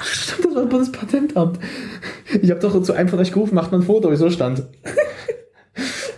Stimmt, 0.03 0.47
das 0.47 0.55
war 0.55 0.63
das 0.63 0.71
Bundespatentamt. 0.71 1.59
Ich 2.41 2.51
habe 2.51 2.61
doch 2.61 2.83
zu 2.83 2.95
einem 2.95 3.09
von 3.09 3.19
euch 3.19 3.33
gerufen, 3.33 3.55
macht 3.55 3.71
mal 3.71 3.79
ein 3.79 3.85
Foto, 3.85 4.11
wie 4.11 4.17
so 4.17 4.31
stand. 4.31 4.63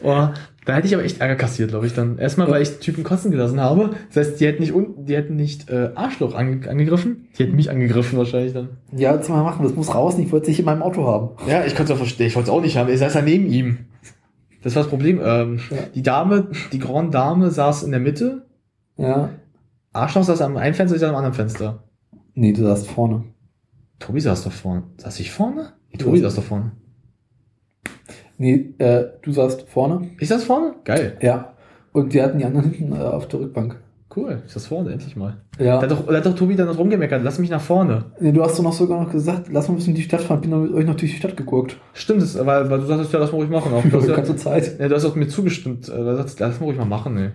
Boah, 0.03 0.35
da 0.69 0.75
hätte 0.75 0.87
ich 0.87 0.95
aber 0.95 1.03
echt 1.03 1.23
Ärger 1.23 1.37
kassiert, 1.37 1.71
glaube 1.71 1.87
ich, 1.87 1.95
dann. 1.95 2.19
Erstmal, 2.19 2.51
weil 2.51 2.61
ich 2.61 2.79
Typen 2.79 3.03
kotzen 3.03 3.31
gelassen 3.31 3.59
habe. 3.59 3.93
Das 4.13 4.29
heißt, 4.29 4.39
die 4.39 4.47
hätten 4.47 4.61
nicht, 4.61 4.75
die 4.99 5.17
hätten 5.17 5.35
nicht 5.35 5.71
äh, 5.71 5.93
Arschloch 5.95 6.35
ange 6.35 6.69
angegriffen. 6.69 7.29
Die 7.39 7.45
hätten 7.45 7.57
mich 7.57 7.71
angegriffen 7.71 8.19
wahrscheinlich 8.19 8.53
dann. 8.53 8.69
Ja, 8.93 9.17
das 9.17 9.31
mal 9.31 9.43
machen, 9.43 9.63
das 9.63 9.75
muss 9.75 9.95
raus. 9.95 10.19
Ich 10.19 10.31
wollte 10.31 10.43
es 10.43 10.49
nicht 10.49 10.59
in 10.59 10.67
meinem 10.67 10.83
Auto 10.83 11.07
haben. 11.07 11.31
Ja, 11.49 11.65
ich 11.65 11.75
konnte 11.75 11.93
es 11.95 11.97
auch 11.97 12.03
verstehen. 12.03 12.27
Ich 12.27 12.37
wollte 12.37 12.51
es 12.51 12.55
auch 12.55 12.61
nicht 12.61 12.77
haben. 12.77 12.91
Ich 12.93 12.99
saß 12.99 13.15
ja 13.15 13.23
neben 13.23 13.47
ihm. 13.47 13.79
Das 14.63 14.75
war 14.77 14.83
das 14.83 14.91
Problem. 14.91 15.23
Ähm, 15.25 15.61
Die 15.95 16.03
Dame, 16.03 16.49
die 16.71 16.79
Grand 16.79 17.15
Dame 17.15 17.51
saß 17.51 17.85
in 17.85 17.91
der 17.91 18.01
Mitte. 18.01 18.45
Ja. 18.99 19.31
Arschloch 19.95 20.25
saß 20.25 20.43
am 20.43 20.59
einen 20.59 20.75
Fenster, 20.75 20.97
ich 20.97 21.01
saß 21.01 21.09
am 21.09 21.17
anderen 21.17 21.35
Fenster. 21.35 21.85
Nee, 22.35 22.53
du 22.53 22.61
saßt 22.65 22.89
vorne. 22.89 23.25
Tobi 24.01 24.21
saß 24.21 24.45
doch 24.45 24.53
vorne. 24.53 24.83
Saß 24.99 25.19
ich 25.21 25.31
vorne? 25.31 25.73
Nee, 25.93 25.97
Tobi 25.97 26.19
saß 26.19 26.35
doch 26.35 26.45
vorne. 26.45 26.73
Nee, 28.39 28.73
äh, 28.79 29.05
du 29.23 29.33
saßt 29.33 29.69
vorne. 29.69 30.11
Ich 30.21 30.29
saß 30.29 30.45
vorne? 30.45 30.75
Geil. 30.85 31.17
Ja. 31.21 31.55
Und 31.93 32.15
die 32.15 32.23
hatten 32.23 32.39
die 32.39 32.45
anderen 32.45 32.71
hinten 32.71 32.93
äh, 32.93 33.05
auf 33.05 33.27
der 33.29 33.41
Rückbank. 33.41 33.81
Cool. 34.17 34.43
Ich 34.47 34.53
saß 34.55 34.67
vorne, 34.67 34.91
endlich 34.93 35.17
mal. 35.17 35.37
Ja. 35.59 35.77
Da 35.77 35.83
hat 35.83 35.91
doch, 35.91 36.07
da 36.07 36.15
hat 36.17 36.25
doch 36.25 36.35
Tobi 36.35 36.57
dann 36.57 36.67
noch 36.67 36.79
rumgemeckert. 36.79 37.23
Lass 37.23 37.39
mich 37.39 37.51
nach 37.51 37.61
vorne. 37.61 38.07
Nee, 38.21 38.33
du 38.33 38.43
hast 38.43 38.59
doch 38.59 38.63
noch 38.65 38.73
sogar 38.73 39.03
noch 39.03 39.13
gesagt, 39.13 39.49
lass 39.53 39.69
mal 39.69 39.75
ein 39.75 39.77
bisschen 39.77 39.91
in 39.93 39.97
die 39.97 40.03
Stadt 40.03 40.23
fahren. 40.23 40.41
Bin 40.41 40.51
dann 40.51 40.63
mit 40.63 40.73
euch 40.73 40.87
noch 40.87 40.95
durch 40.97 41.13
die 41.13 41.19
Stadt 41.19 41.37
geguckt. 41.37 41.77
Stimmt, 41.93 42.23
das, 42.23 42.35
weil, 42.47 42.71
weil 42.71 42.81
du 42.81 42.87
sagtest, 42.87 43.13
ja, 43.13 43.19
lass 43.19 43.33
mal 43.33 43.39
ruhig 43.39 43.51
machen. 43.51 43.73
Auch. 43.75 43.85
Du, 43.91 43.99
hast 43.99 44.09
ja, 44.09 44.17
ganze 44.17 44.37
Zeit. 44.37 44.79
ja, 44.81 44.89
du 44.89 44.95
hast 44.95 45.05
auch 45.05 45.15
mir 45.15 45.29
zugestimmt. 45.29 45.89
Äh, 45.89 45.93
Du 45.97 46.17
sagst, 46.17 46.41
lass 46.41 46.59
mal 46.59 46.67
ruhig 46.67 46.79
mal 46.79 46.87
machen. 46.87 47.15
Nee. 47.17 47.29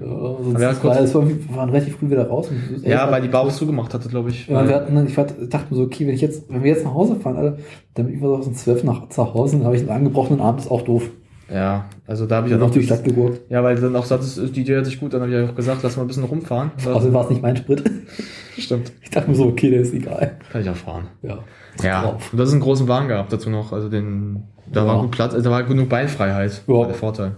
Ja, 0.59 0.69
das 0.69 0.79
kurz- 0.81 0.95
war, 0.95 1.03
es 1.03 1.13
war, 1.15 1.27
wir 1.27 1.37
waren 1.55 1.69
relativ 1.69 1.95
früh 1.97 2.09
wieder 2.09 2.27
raus. 2.27 2.49
Und 2.49 2.83
Ja, 2.85 3.09
weil 3.11 3.21
die 3.21 3.27
Bar 3.27 3.41
auch 3.41 3.51
zugemacht 3.51 3.93
hatte, 3.93 4.09
glaube 4.09 4.29
ich. 4.29 4.47
Ja, 4.47 4.67
wir 4.67 4.75
hatten, 4.75 5.05
ich 5.05 5.13
dachte 5.15 5.35
mir 5.69 5.75
so, 5.77 5.83
okay, 5.83 6.07
wenn 6.07 6.15
ich 6.15 6.21
jetzt, 6.21 6.49
wenn 6.49 6.63
wir 6.63 6.71
jetzt 6.71 6.83
nach 6.85 6.93
Hause 6.95 7.15
fahren, 7.17 7.35
Alter, 7.37 7.57
dann 7.93 8.05
bin 8.07 8.15
ich 8.15 8.21
so 8.21 8.33
um 8.33 8.53
12 8.53 8.83
nach 8.83 9.01
Hause, 9.17 9.57
dann 9.57 9.65
habe 9.65 9.75
ich 9.75 9.81
einen 9.83 9.91
angebrochenen 9.91 10.41
Abend, 10.41 10.61
ist 10.61 10.71
auch 10.71 10.81
doof. 10.81 11.09
Ja, 11.51 11.85
also 12.07 12.25
da 12.25 12.37
habe 12.37 12.47
ich 12.47 12.51
ja 12.51 12.57
noch 12.57 12.71
durch 12.71 12.85
die 12.87 12.93
Stadt 12.93 13.03
gegurkt. 13.03 13.41
Ja, 13.49 13.63
weil 13.63 13.75
dann 13.75 13.95
auch 13.95 14.05
sagtest, 14.05 14.37
die 14.55 14.61
Idee 14.61 14.73
hört 14.75 14.85
sich 14.85 14.99
gut, 14.99 15.13
dann 15.13 15.21
habe 15.21 15.31
ich 15.31 15.37
ja 15.37 15.45
auch 15.49 15.55
gesagt, 15.55 15.81
lass 15.83 15.97
mal 15.97 16.03
ein 16.03 16.07
bisschen 16.07 16.23
rumfahren. 16.23 16.71
Außerdem 16.77 17.13
war 17.13 17.23
es 17.25 17.29
nicht 17.29 17.41
mein 17.41 17.57
Sprit. 17.57 17.83
Stimmt. 18.57 18.91
Ich 19.01 19.09
dachte 19.09 19.29
mir 19.29 19.35
so, 19.35 19.45
okay, 19.47 19.69
der 19.69 19.81
ist 19.81 19.93
egal. 19.93 20.37
Kann 20.51 20.61
ich 20.61 20.69
auch 20.69 20.75
fahren. 20.75 21.07
Ja. 21.21 21.39
Ja. 21.83 22.01
Drauf. 22.03 22.31
Und 22.31 22.37
das 22.39 22.49
ist 22.49 22.53
einen 22.53 22.61
großen 22.61 22.87
Wagen 22.87 23.07
gehabt 23.07 23.33
dazu 23.33 23.49
noch. 23.49 23.73
Also 23.73 23.89
den, 23.89 24.43
da 24.71 24.81
Ja. 24.81 24.87
war 24.87 25.01
gut 25.01 25.11
Platz, 25.11 25.33
also 25.33 25.43
da 25.43 25.51
war 25.51 25.63
genug 25.63 25.89
Beinfreiheit. 25.89 26.61
Ja. 26.67 26.73
War 26.73 26.85
der 26.85 26.95
Vorteil. 26.95 27.35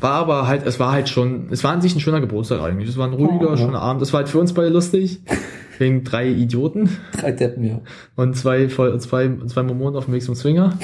War 0.00 0.14
aber 0.14 0.48
halt, 0.48 0.66
es 0.66 0.80
war 0.80 0.90
halt 0.92 1.08
schon, 1.08 1.46
es 1.52 1.62
war 1.62 1.72
an 1.72 1.80
sich 1.80 1.94
ein 1.94 2.00
schöner 2.00 2.20
Geburtstag 2.20 2.60
eigentlich. 2.60 2.88
Es 2.88 2.96
war 2.96 3.06
ein 3.06 3.12
ruhiger, 3.14 3.50
Ja. 3.50 3.56
schöner 3.56 3.80
Abend. 3.80 4.02
Es 4.02 4.12
war 4.12 4.18
halt 4.18 4.28
für 4.28 4.38
uns 4.40 4.52
beide 4.52 4.68
lustig. 4.68 5.20
Wegen 5.78 6.04
drei 6.04 6.28
Idioten 6.28 6.90
Drei 7.18 7.32
Deppen, 7.32 7.64
ja. 7.64 7.80
und 8.14 8.36
zwei, 8.36 8.66
zwei, 8.68 8.98
zwei 8.98 9.62
Mormonen 9.62 9.96
auf 9.96 10.04
dem 10.04 10.14
Weg 10.14 10.22
zum 10.22 10.34
Swinger. 10.34 10.74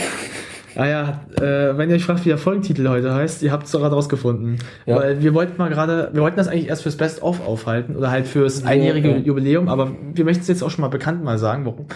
Ah 0.78 0.86
ja, 0.86 1.20
äh, 1.34 1.76
wenn 1.76 1.90
ihr 1.90 1.96
euch 1.96 2.04
fragt, 2.04 2.24
wie 2.24 2.28
der 2.28 2.38
Folgentitel 2.38 2.88
heute 2.88 3.12
heißt, 3.12 3.42
ihr 3.42 3.50
habt 3.50 3.66
es 3.66 3.72
doch 3.72 3.80
gerade 3.80 3.96
rausgefunden. 3.96 4.58
Ja. 4.86 4.94
Weil 4.94 5.20
wir 5.20 5.34
wollten 5.34 5.58
mal 5.58 5.68
gerade, 5.70 6.10
wir 6.12 6.22
wollten 6.22 6.36
das 6.36 6.46
eigentlich 6.46 6.68
erst 6.68 6.84
fürs 6.84 6.96
Best-of 6.96 7.44
aufhalten 7.44 7.96
oder 7.96 8.12
halt 8.12 8.28
fürs 8.28 8.64
einjährige 8.64 9.10
ja. 9.10 9.16
Jubiläum, 9.16 9.68
aber 9.68 9.90
wir 10.14 10.24
möchten 10.24 10.42
es 10.42 10.46
jetzt 10.46 10.62
auch 10.62 10.70
schon 10.70 10.82
mal 10.82 10.88
bekannt 10.88 11.24
mal 11.24 11.36
sagen, 11.36 11.66
warum. 11.66 11.86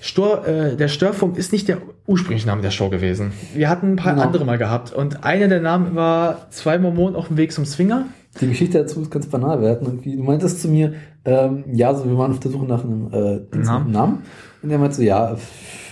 Stor, 0.00 0.46
äh, 0.48 0.76
der 0.76 0.88
Störfunk 0.88 1.36
ist 1.36 1.52
nicht 1.52 1.68
der 1.68 1.76
ursprüngliche 2.06 2.46
Name 2.46 2.62
der 2.62 2.70
Show 2.70 2.88
gewesen. 2.88 3.32
Wir 3.54 3.68
hatten 3.68 3.92
ein 3.92 3.96
paar 3.96 4.14
Genau. 4.14 4.24
andere 4.24 4.46
mal 4.46 4.56
gehabt 4.56 4.94
und 4.94 5.22
einer 5.24 5.48
der 5.48 5.60
Namen 5.60 5.94
war 5.94 6.46
zwei 6.48 6.78
Mormonen 6.78 7.16
auf 7.16 7.28
dem 7.28 7.36
Weg 7.36 7.52
zum 7.52 7.66
Swinger. 7.66 8.06
Die 8.40 8.48
Geschichte 8.48 8.78
dazu 8.78 9.02
ist 9.02 9.10
ganz 9.10 9.26
banal. 9.26 9.60
Wir 9.60 9.68
hatten 9.68 9.84
irgendwie, 9.84 10.16
du 10.16 10.22
meintest 10.22 10.62
zu 10.62 10.68
mir, 10.68 10.94
ähm, 11.26 11.64
ja, 11.70 11.92
so, 11.92 12.08
wir 12.08 12.16
waren 12.16 12.30
auf 12.30 12.40
der 12.40 12.50
Suche 12.50 12.64
nach 12.64 12.82
einem 12.82 13.12
äh, 13.12 13.56
Namen. 13.58 13.90
Namen. 13.90 14.22
Und 14.62 14.70
er 14.70 14.78
meinte 14.78 14.96
so, 14.96 15.02
ja, 15.02 15.34
pff, 15.34 15.89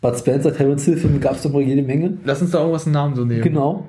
Bud 0.00 0.16
Spencer, 0.18 0.54
Terence 0.54 0.84
Hill 0.84 0.96
Filme 0.96 1.18
gab 1.18 1.32
es 1.34 1.42
doch 1.42 1.52
mal 1.52 1.62
jede 1.62 1.82
Menge. 1.82 2.18
Lass 2.24 2.40
uns 2.40 2.52
da 2.52 2.58
irgendwas 2.58 2.86
einen 2.86 2.94
Namen 2.94 3.14
so 3.16 3.24
nehmen. 3.24 3.42
Genau. 3.42 3.86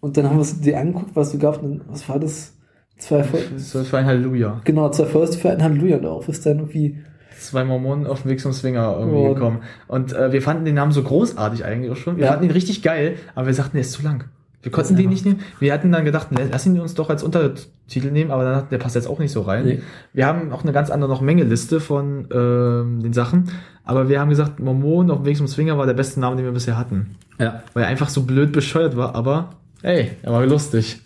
Und 0.00 0.16
dann 0.16 0.26
haben 0.26 0.36
wir 0.36 0.40
uns 0.40 0.60
die 0.60 0.74
angeguckt, 0.74 1.10
was 1.14 1.34
es 1.34 1.40
gab. 1.40 1.62
Und 1.62 1.82
was 1.88 2.08
war 2.08 2.18
das? 2.18 2.54
Zwei, 2.98 3.24
Das 3.52 3.92
war 3.92 4.00
ein 4.00 4.06
Halleluja. 4.06 4.60
genau, 4.64 4.90
zwei 4.90 5.06
First 5.06 5.36
für 5.36 5.50
ein 5.50 5.62
Halleluja. 5.62 5.96
Und 5.96 6.02
darauf 6.04 6.28
ist 6.28 6.44
dann 6.46 6.58
irgendwie, 6.58 6.98
zwei 7.38 7.64
Mormonen 7.64 8.06
auf 8.06 8.22
dem 8.22 8.30
Weg 8.30 8.40
zum 8.40 8.52
Swinger 8.52 8.96
irgendwie 8.98 9.34
gekommen. 9.34 9.60
Und 9.88 10.12
äh, 10.12 10.32
wir 10.32 10.42
fanden 10.42 10.64
den 10.66 10.74
Namen 10.74 10.92
so 10.92 11.02
großartig 11.02 11.64
eigentlich 11.64 11.90
auch 11.90 11.96
schon. 11.96 12.16
Wir 12.18 12.24
Ja. 12.26 12.32
fanden 12.32 12.44
ihn 12.46 12.50
richtig 12.50 12.82
geil, 12.82 13.14
aber 13.34 13.46
wir 13.46 13.54
sagten, 13.54 13.72
der 13.72 13.80
ist 13.80 13.92
zu 13.92 14.02
lang. 14.02 14.24
Wir 14.62 14.70
konnten 14.70 14.94
den 14.96 15.08
nicht 15.08 15.24
nehmen. 15.24 15.40
Wir 15.58 15.72
hatten 15.72 15.90
dann 15.90 16.04
gedacht, 16.04 16.32
ne, 16.32 16.48
lass 16.50 16.66
ihn 16.66 16.78
uns 16.78 16.94
doch 16.94 17.08
als 17.08 17.22
Untertitel 17.22 18.10
nehmen, 18.10 18.30
aber 18.30 18.44
dann 18.44 18.52
dachten, 18.54 18.68
der 18.70 18.78
passt 18.78 18.94
jetzt 18.94 19.08
auch 19.08 19.18
nicht 19.18 19.32
so 19.32 19.40
rein. 19.40 19.64
Nee. 19.64 19.82
Wir 20.12 20.26
haben 20.26 20.52
auch 20.52 20.62
eine 20.64 20.72
ganz 20.72 20.90
andere 20.90 21.10
noch 21.10 21.22
Mengeliste 21.22 21.80
von 21.80 22.28
ähm, 22.30 23.00
den 23.02 23.14
Sachen, 23.14 23.50
aber 23.84 24.10
wir 24.10 24.20
haben 24.20 24.28
gesagt, 24.28 24.60
Mormon 24.60 25.10
auf 25.10 25.18
dem 25.18 25.26
Weg 25.26 25.38
zum 25.38 25.48
Swinger 25.48 25.78
war 25.78 25.86
der 25.86 25.94
beste 25.94 26.20
Name, 26.20 26.36
den 26.36 26.44
wir 26.44 26.52
bisher 26.52 26.76
hatten. 26.76 27.16
ja, 27.38 27.62
Weil 27.72 27.84
er 27.84 27.88
einfach 27.88 28.10
so 28.10 28.22
blöd 28.22 28.52
bescheuert 28.52 28.96
war, 28.96 29.14
aber 29.14 29.50
ey, 29.82 30.10
er 30.22 30.32
war 30.32 30.44
lustig. 30.44 31.00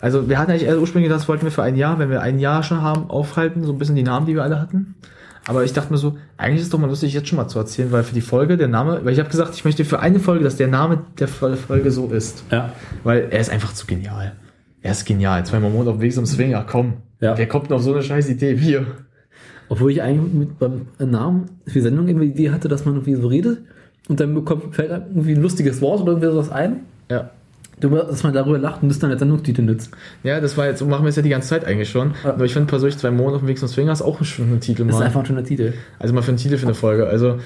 Also 0.00 0.30
wir 0.30 0.38
hatten 0.38 0.50
eigentlich 0.50 0.66
ursprünglich 0.70 1.08
gedacht, 1.08 1.20
das 1.20 1.28
wollten 1.28 1.44
wir 1.44 1.52
für 1.52 1.62
ein 1.62 1.76
Jahr, 1.76 1.98
wenn 1.98 2.08
wir 2.08 2.22
ein 2.22 2.38
Jahr 2.38 2.62
schon 2.62 2.80
haben, 2.80 3.10
aufhalten, 3.10 3.64
so 3.64 3.72
ein 3.72 3.78
bisschen 3.78 3.96
die 3.96 4.02
Namen, 4.02 4.24
die 4.24 4.34
wir 4.34 4.42
alle 4.42 4.58
hatten. 4.58 4.94
Aber 5.46 5.64
ich 5.64 5.72
dachte 5.72 5.92
mir 5.92 5.98
so, 5.98 6.16
eigentlich 6.36 6.60
ist 6.60 6.66
es 6.66 6.70
doch 6.70 6.78
mal 6.78 6.88
lustig, 6.88 7.12
jetzt 7.14 7.28
schon 7.28 7.36
mal 7.36 7.48
zu 7.48 7.58
erzählen, 7.58 7.90
weil 7.92 8.02
für 8.04 8.14
die 8.14 8.20
Folge 8.20 8.56
der 8.56 8.68
Name, 8.68 9.00
weil 9.04 9.12
ich 9.12 9.18
habe 9.18 9.30
gesagt, 9.30 9.54
ich 9.54 9.64
möchte 9.64 9.84
für 9.84 10.00
eine 10.00 10.20
Folge, 10.20 10.44
dass 10.44 10.56
der 10.56 10.68
Name 10.68 11.02
der 11.18 11.28
Folge 11.28 11.90
so 11.90 12.08
ist. 12.08 12.44
ja. 12.50 12.72
Weil 13.04 13.28
er 13.30 13.40
ist 13.40 13.50
einfach 13.50 13.72
zu 13.72 13.86
genial. 13.86 14.32
Er 14.82 14.92
ist 14.92 15.04
genial. 15.06 15.44
Zwei 15.44 15.60
Mormonen 15.60 15.88
auf 15.88 15.96
dem 15.96 16.02
Weg 16.02 16.12
zum 16.14 16.26
Swinger, 16.26 16.64
komm. 16.68 16.94
Ja. 17.20 17.36
Wer 17.36 17.46
kommt 17.48 17.66
denn 17.66 17.76
auf 17.76 17.82
so 17.82 17.92
eine 17.92 18.02
scheiß 18.02 18.28
Idee? 18.28 18.58
Wir. 18.60 18.86
Obwohl 19.68 19.90
ich 19.92 20.02
eigentlich 20.02 20.32
mit 20.32 20.58
beim 20.58 20.86
Namen 20.98 21.46
für 21.66 21.74
die 21.74 21.80
Sendung 21.80 22.08
irgendwie 22.08 22.26
die 22.28 22.32
Idee 22.32 22.50
hatte, 22.50 22.68
dass 22.68 22.84
man 22.84 22.94
irgendwie 22.94 23.14
so 23.14 23.28
redet 23.28 23.60
und 24.08 24.18
dann 24.20 24.34
bekommt, 24.34 24.74
fällt 24.74 24.90
irgendwie 24.90 25.34
ein 25.34 25.42
lustiges 25.42 25.80
Wort 25.80 26.00
oder 26.00 26.12
irgendwie 26.12 26.30
sowas 26.30 26.50
ein, 26.50 26.80
Ja. 27.10 27.30
Darüber- 27.80 28.04
dass 28.04 28.22
man 28.22 28.32
darüber 28.32 28.58
lacht 28.58 28.82
und 28.82 28.88
das 28.88 28.98
dann 28.98 29.10
der 29.10 29.18
Sendungstitel 29.18 29.62
nützt. 29.62 29.90
Ja, 30.22 30.40
das 30.40 30.56
war 30.56 30.66
jetzt, 30.66 30.80
machen 30.86 31.04
wir 31.04 31.08
es 31.10 31.16
ja 31.16 31.22
die 31.22 31.28
ganze 31.30 31.48
Zeit 31.48 31.64
eigentlich 31.64 31.88
schon. 31.90 32.12
Ja. 32.24 32.36
Nur 32.36 32.44
ich 32.46 32.52
finde 32.52 32.68
persönlich 32.68 32.98
zwei 32.98 33.10
Mormonen 33.10 33.34
auf 33.36 33.42
dem 33.42 33.48
Weg 33.48 33.58
zum 33.58 33.68
Swinger 33.68 33.92
ist 33.92 34.02
auch 34.02 34.20
ein 34.20 34.60
Titel 34.60 34.84
Das 34.86 34.96
ist 34.96 35.02
einfach 35.02 35.20
ein 35.20 35.26
schöner 35.26 35.44
Titel. 35.44 35.72
Also 35.98 36.14
mal 36.14 36.22
für 36.22 36.28
einen 36.28 36.38
Titel 36.38 36.56
für 36.56 36.66
eine 36.66 36.74
Folge. 36.74 37.06
Also 37.06 37.38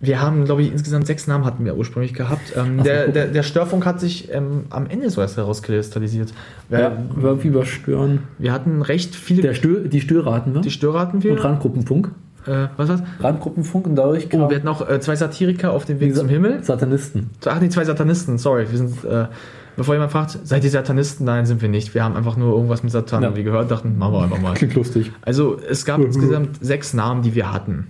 wir 0.00 0.20
haben, 0.20 0.44
glaube 0.44 0.60
ich, 0.62 0.70
insgesamt 0.70 1.06
sechs 1.06 1.26
Namen 1.26 1.46
hatten 1.46 1.64
wir 1.64 1.76
ursprünglich 1.78 2.12
gehabt. 2.12 2.52
Ähm, 2.56 2.76
Ach 2.80 2.84
der, 2.84 3.08
der, 3.08 3.26
der 3.28 3.42
Störfunk 3.42 3.86
hat 3.86 4.00
sich 4.00 4.30
ähm, 4.32 4.64
am 4.68 4.86
Ende 4.86 5.08
so 5.08 5.22
erst 5.22 5.38
herauskristallisiert. 5.38 6.34
Wir, 6.68 6.78
Ja, 6.78 6.92
irgendwie 7.22 7.48
überstören. 7.48 8.18
wir 8.38 8.52
hatten 8.52 8.82
recht 8.82 9.14
viele. 9.14 9.40
Der 9.40 9.54
Stö 9.54 9.88
die 9.88 10.00
Störer 10.02 10.34
hatten 10.34 10.52
wir. 10.52 10.60
die 10.60 10.70
Stör 10.70 10.98
hatten 11.00 11.22
wir. 11.22 11.32
und 11.32 11.38
Randgruppenfunk. 11.42 12.10
Äh, 12.46 12.68
was 12.76 12.88
war's? 12.88 13.02
Randgruppenfunk 13.20 13.86
und 13.86 13.96
dadurch 13.96 14.28
Oh, 14.32 14.48
wir 14.50 14.56
hatten 14.56 14.68
auch 14.68 14.86
äh, 14.88 15.00
zwei 15.00 15.16
Satiriker 15.16 15.72
auf 15.72 15.84
dem 15.84 16.00
Weg 16.00 16.14
zum 16.14 16.28
Himmel. 16.28 16.62
Satanisten. 16.62 17.30
Ach 17.46 17.60
nee, 17.60 17.68
zwei 17.70 17.84
Satanisten, 17.84 18.38
sorry. 18.38 18.66
Wir 18.70 18.78
sind, 18.78 19.04
äh, 19.04 19.26
bevor 19.76 19.94
jemand 19.94 20.12
fragt, 20.12 20.38
seid 20.44 20.62
ihr 20.64 20.70
Satanisten? 20.70 21.24
Nein, 21.24 21.46
sind 21.46 21.62
wir 21.62 21.68
nicht. 21.68 21.94
Wir 21.94 22.04
haben 22.04 22.16
einfach 22.16 22.36
nur 22.36 22.54
irgendwas 22.54 22.82
mit 22.82 22.92
Satan 22.92 23.22
Ja. 23.22 23.28
irgendwie 23.28 23.44
gehört, 23.44 23.70
dachten, 23.70 23.96
machen 23.98 24.12
wir 24.14 24.22
einfach 24.24 24.40
mal. 24.40 24.54
Klingt 24.54 24.74
lustig. 24.74 25.10
Also 25.22 25.58
es 25.58 25.84
gab 25.84 26.00
insgesamt 26.00 26.64
sechs 26.64 26.92
Namen, 26.94 27.22
die 27.22 27.34
wir 27.34 27.50
hatten. 27.52 27.86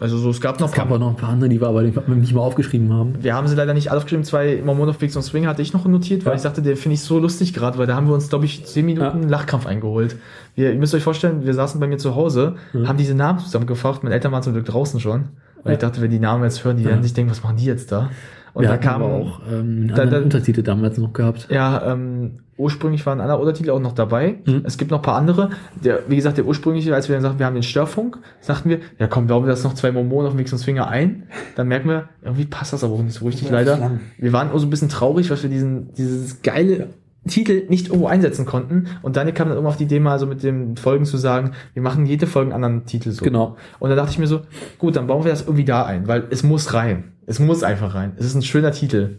Also 0.00 0.16
so, 0.16 0.30
es 0.30 0.40
gab 0.40 0.60
noch 0.60 0.68
Es 0.68 0.74
gab 0.74 0.90
auch 0.92 0.98
noch 0.98 1.08
ein 1.10 1.16
paar 1.16 1.30
andere, 1.30 1.48
die 1.48 1.60
wir 1.60 1.66
aber 1.68 1.82
nicht, 1.82 2.32
mal 2.32 2.40
aufgeschrieben 2.40 2.92
haben. 2.92 3.14
Wir 3.20 3.34
haben 3.34 3.48
sie 3.48 3.56
leider 3.56 3.74
nicht 3.74 3.90
alle 3.90 3.98
aufgeschrieben. 3.98 4.24
Zwei 4.24 4.62
Mormon 4.64 4.88
of 4.88 4.98
Big 4.98 5.14
und 5.16 5.22
Swing 5.22 5.46
hatte 5.48 5.60
ich 5.60 5.72
noch 5.72 5.84
notiert, 5.86 6.24
weil 6.24 6.32
Ja. 6.32 6.36
ich 6.36 6.42
sagte, 6.42 6.62
der 6.62 6.76
finde 6.76 6.94
ich 6.94 7.00
so 7.00 7.18
lustig 7.18 7.52
gerade, 7.52 7.78
weil 7.78 7.86
da 7.88 7.96
haben 7.96 8.06
wir 8.06 8.14
uns, 8.14 8.28
glaube 8.28 8.44
ich, 8.44 8.64
zehn 8.64 8.86
Minuten 8.86 9.22
Ja. 9.24 9.28
Lachkrampf 9.28 9.66
eingeholt. 9.66 10.16
Wir, 10.54 10.72
ihr 10.72 10.78
müsst 10.78 10.94
euch 10.94 11.02
vorstellen, 11.02 11.44
wir 11.44 11.52
saßen 11.54 11.80
bei 11.80 11.88
mir 11.88 11.98
zu 11.98 12.14
Hause, 12.14 12.54
haben 12.84 12.96
diese 12.96 13.14
Namen 13.14 13.40
zusammengefasst. 13.40 14.04
Meine 14.04 14.14
Eltern 14.14 14.30
waren 14.30 14.42
zum 14.44 14.52
Glück 14.52 14.66
draußen 14.66 15.00
schon. 15.00 15.20
Und 15.56 15.66
Ja. 15.66 15.72
ich 15.72 15.78
dachte, 15.78 16.00
wenn 16.00 16.10
die 16.12 16.20
Namen 16.20 16.44
jetzt 16.44 16.64
hören, 16.64 16.76
die 16.76 16.84
werden 16.84 17.02
sich 17.02 17.14
denken, 17.14 17.32
was 17.32 17.42
machen 17.42 17.56
die 17.56 17.64
jetzt 17.64 17.90
da? 17.90 18.10
Und 18.54 18.62
wir 18.62 18.68
da 18.70 18.76
kam 18.76 19.02
auch 19.02 19.40
ähm, 19.52 19.88
da- 19.94 20.06
da- 20.06 20.18
Untertitel 20.18 20.62
damals 20.62 20.98
noch 20.98 21.12
gehabt. 21.12 21.48
Ja, 21.50 21.92
ähm, 21.92 22.40
ursprünglich 22.56 23.04
waren 23.06 23.20
andere 23.20 23.38
Untertitel 23.38 23.70
auch 23.70 23.80
noch 23.80 23.92
dabei. 23.92 24.38
Mhm. 24.44 24.62
Es 24.64 24.78
gibt 24.78 24.90
noch 24.90 24.98
ein 24.98 25.02
paar 25.02 25.16
andere. 25.16 25.50
Der, 25.84 26.00
wie 26.08 26.16
gesagt, 26.16 26.38
der 26.38 26.44
ursprüngliche, 26.46 26.94
als 26.94 27.08
wir 27.08 27.14
dann 27.14 27.22
sagten, 27.22 27.38
wir 27.38 27.46
haben 27.46 27.54
den 27.54 27.62
Störfunk, 27.62 28.18
sagten 28.40 28.68
wir, 28.70 28.78
ja 28.98 29.06
komm, 29.06 29.26
bauen 29.28 29.44
wir 29.44 29.48
das 29.50 29.62
noch 29.64 29.74
zwei 29.74 29.92
Mormonen 29.92 30.32
auf 30.32 30.44
zum 30.46 30.58
Swinger 30.58 30.88
ein. 30.88 31.24
Dann 31.56 31.68
merken 31.68 31.88
wir, 31.88 32.08
irgendwie 32.22 32.46
passt 32.46 32.72
das 32.72 32.82
aber 32.82 32.94
auch 32.94 33.02
nicht 33.02 33.14
so 33.14 33.26
richtig, 33.26 33.48
Ja, 33.48 33.54
leider. 33.54 33.92
Wir 34.18 34.32
waren 34.32 34.50
auch 34.50 34.58
so 34.58 34.66
ein 34.66 34.70
bisschen 34.70 34.88
traurig, 34.88 35.30
weil 35.30 35.40
wir 35.42 35.50
diesen, 35.50 35.92
dieses 35.94 36.42
geile 36.42 36.88
Titel 37.28 37.64
nicht 37.68 37.88
irgendwo 37.88 38.06
einsetzen 38.06 38.46
konnten. 38.46 38.86
Und 39.02 39.16
Daniel 39.16 39.34
kam 39.34 39.48
dann 39.48 39.56
irgendwann 39.56 39.72
auf 39.72 39.76
die 39.76 39.84
Idee, 39.84 40.00
mal 40.00 40.18
so 40.18 40.26
mit 40.26 40.42
den 40.42 40.76
Folgen 40.76 41.04
zu 41.04 41.16
sagen, 41.16 41.52
wir 41.74 41.82
machen 41.82 42.06
jede 42.06 42.26
Folge 42.26 42.54
einen 42.54 42.64
anderen 42.64 42.86
Titel 42.86 43.10
so. 43.10 43.24
Genau. 43.24 43.56
Und 43.78 43.90
dann 43.90 43.96
dachte 43.98 44.12
ich 44.12 44.18
mir 44.18 44.26
so, 44.26 44.40
gut, 44.78 44.96
dann 44.96 45.06
bauen 45.06 45.24
wir 45.24 45.30
das 45.30 45.42
irgendwie 45.42 45.64
da 45.64 45.84
ein, 45.84 46.08
weil 46.08 46.24
es 46.30 46.42
muss 46.42 46.72
rein. 46.74 47.12
Es 47.28 47.38
muss 47.38 47.62
einfach 47.62 47.94
rein. 47.94 48.12
Es 48.16 48.24
ist 48.26 48.34
ein 48.34 48.42
schöner 48.42 48.72
Titel. 48.72 49.18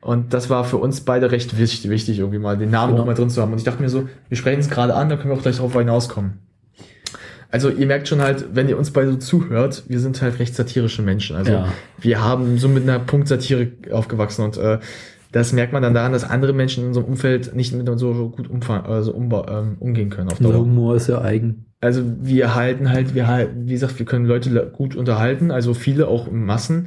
Und 0.00 0.32
das 0.32 0.48
war 0.48 0.64
für 0.64 0.76
uns 0.78 1.00
beide 1.02 1.30
recht 1.32 1.58
wichtig, 1.58 1.90
wichtig 1.90 2.18
irgendwie 2.20 2.38
mal 2.38 2.56
den 2.56 2.70
Namen 2.70 2.92
Genau. 2.92 3.02
auch 3.02 3.06
mal 3.06 3.14
drin 3.14 3.30
zu 3.30 3.42
haben. 3.42 3.52
Und 3.52 3.58
ich 3.58 3.64
dachte 3.64 3.82
mir 3.82 3.88
so, 3.88 4.08
wir 4.28 4.36
sprechen 4.36 4.60
es 4.60 4.70
gerade 4.70 4.94
an, 4.94 5.08
da 5.08 5.16
können 5.16 5.30
wir 5.30 5.36
auch 5.36 5.42
gleich 5.42 5.56
drauf 5.58 5.74
hinauskommen. 5.76 6.38
Also 7.50 7.70
ihr 7.70 7.86
merkt 7.86 8.08
schon 8.08 8.20
halt, 8.20 8.46
wenn 8.54 8.68
ihr 8.68 8.78
uns 8.78 8.90
beide 8.92 9.10
so 9.12 9.16
zuhört, 9.16 9.84
wir 9.88 10.00
sind 10.00 10.20
halt 10.20 10.38
recht 10.38 10.54
satirische 10.54 11.02
Menschen. 11.02 11.34
Also 11.36 11.50
Ja. 11.52 11.68
wir 11.98 12.22
haben 12.22 12.58
so 12.58 12.68
mit 12.68 12.82
einer 12.84 12.98
Punktsatire 12.98 13.68
aufgewachsen 13.90 14.44
und 14.44 14.56
äh, 14.58 14.78
das 15.32 15.52
merkt 15.52 15.72
man 15.72 15.82
dann 15.82 15.94
daran, 15.94 16.12
dass 16.12 16.24
andere 16.24 16.52
Menschen 16.52 16.82
in 16.82 16.88
unserem 16.88 17.06
Umfeld 17.06 17.54
nicht 17.54 17.74
mit 17.74 17.88
uns 17.88 18.00
so, 18.00 18.30
gut 18.30 18.48
umfang, 18.48 18.84
also 18.84 19.12
umba 19.12 19.46
ähm, 19.60 19.76
umgehen 19.80 20.10
können 20.10 20.30
auf 20.30 20.38
Der 20.38 20.48
Dauer. 20.50 20.60
Humor 20.60 20.96
ist 20.96 21.08
ja 21.08 21.20
eigen. 21.22 21.66
Also 21.80 22.02
wir 22.20 22.54
halten 22.54 22.90
halt, 22.90 23.14
wir 23.14 23.26
halten, 23.26 23.66
wie 23.66 23.72
gesagt, 23.72 23.98
wir 23.98 24.06
können 24.06 24.24
Leute 24.26 24.50
le- 24.50 24.66
gut 24.70 24.94
unterhalten, 24.94 25.50
also 25.50 25.74
viele 25.74 26.08
auch 26.08 26.26
in 26.28 26.44
Massen, 26.44 26.86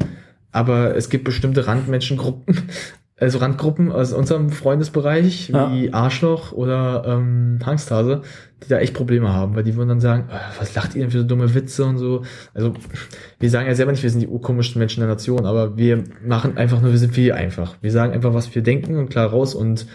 aber 0.52 0.96
es 0.96 1.10
gibt 1.10 1.24
bestimmte 1.24 1.68
Randmenschengruppen, 1.68 2.56
also 3.18 3.38
Randgruppen 3.38 3.92
aus 3.92 4.14
unserem 4.14 4.50
Freundesbereich, 4.50 5.50
Ja. 5.50 5.72
wie 5.72 5.94
Arschloch 5.94 6.52
oder 6.54 7.04
ähm, 7.08 7.60
Angsthase, 7.64 8.24
die 8.64 8.68
da 8.70 8.80
echt 8.80 8.94
Probleme 8.96 9.32
haben, 9.32 9.56
weil 9.56 9.64
die 9.64 9.76
würden 9.76 9.90
dann 9.90 10.00
sagen, 10.02 10.26
"Ah, 10.32 10.40
was 10.60 10.74
lacht 10.74 10.96
ihr 10.96 11.02
denn 11.02 11.12
für 11.12 11.20
so 11.20 11.24
dumme 11.28 11.54
Witze 11.54 11.86
und 11.86 11.98
so. 12.00 12.24
Also 12.56 12.74
wir 13.40 13.50
sagen 13.52 13.68
ja 13.68 13.76
selber 13.76 13.92
nicht, 13.92 14.02
wir 14.04 14.10
sind 14.10 14.22
die 14.22 14.28
urkomischsten 14.28 14.80
Menschen 14.80 15.02
der 15.02 15.10
Nation, 15.10 15.46
aber 15.46 15.78
wir 15.78 16.04
machen 16.26 16.58
einfach 16.58 16.82
nur, 16.82 16.92
wir 16.92 16.98
sind 16.98 17.16
wie 17.16 17.32
einfach. 17.32 17.76
Wir 17.82 17.92
sagen 17.92 18.12
einfach, 18.14 18.34
was 18.34 18.54
wir 18.56 18.64
denken 18.64 18.98
und 18.98 19.10
klar 19.10 19.28
raus 19.30 19.54
und 19.54 19.86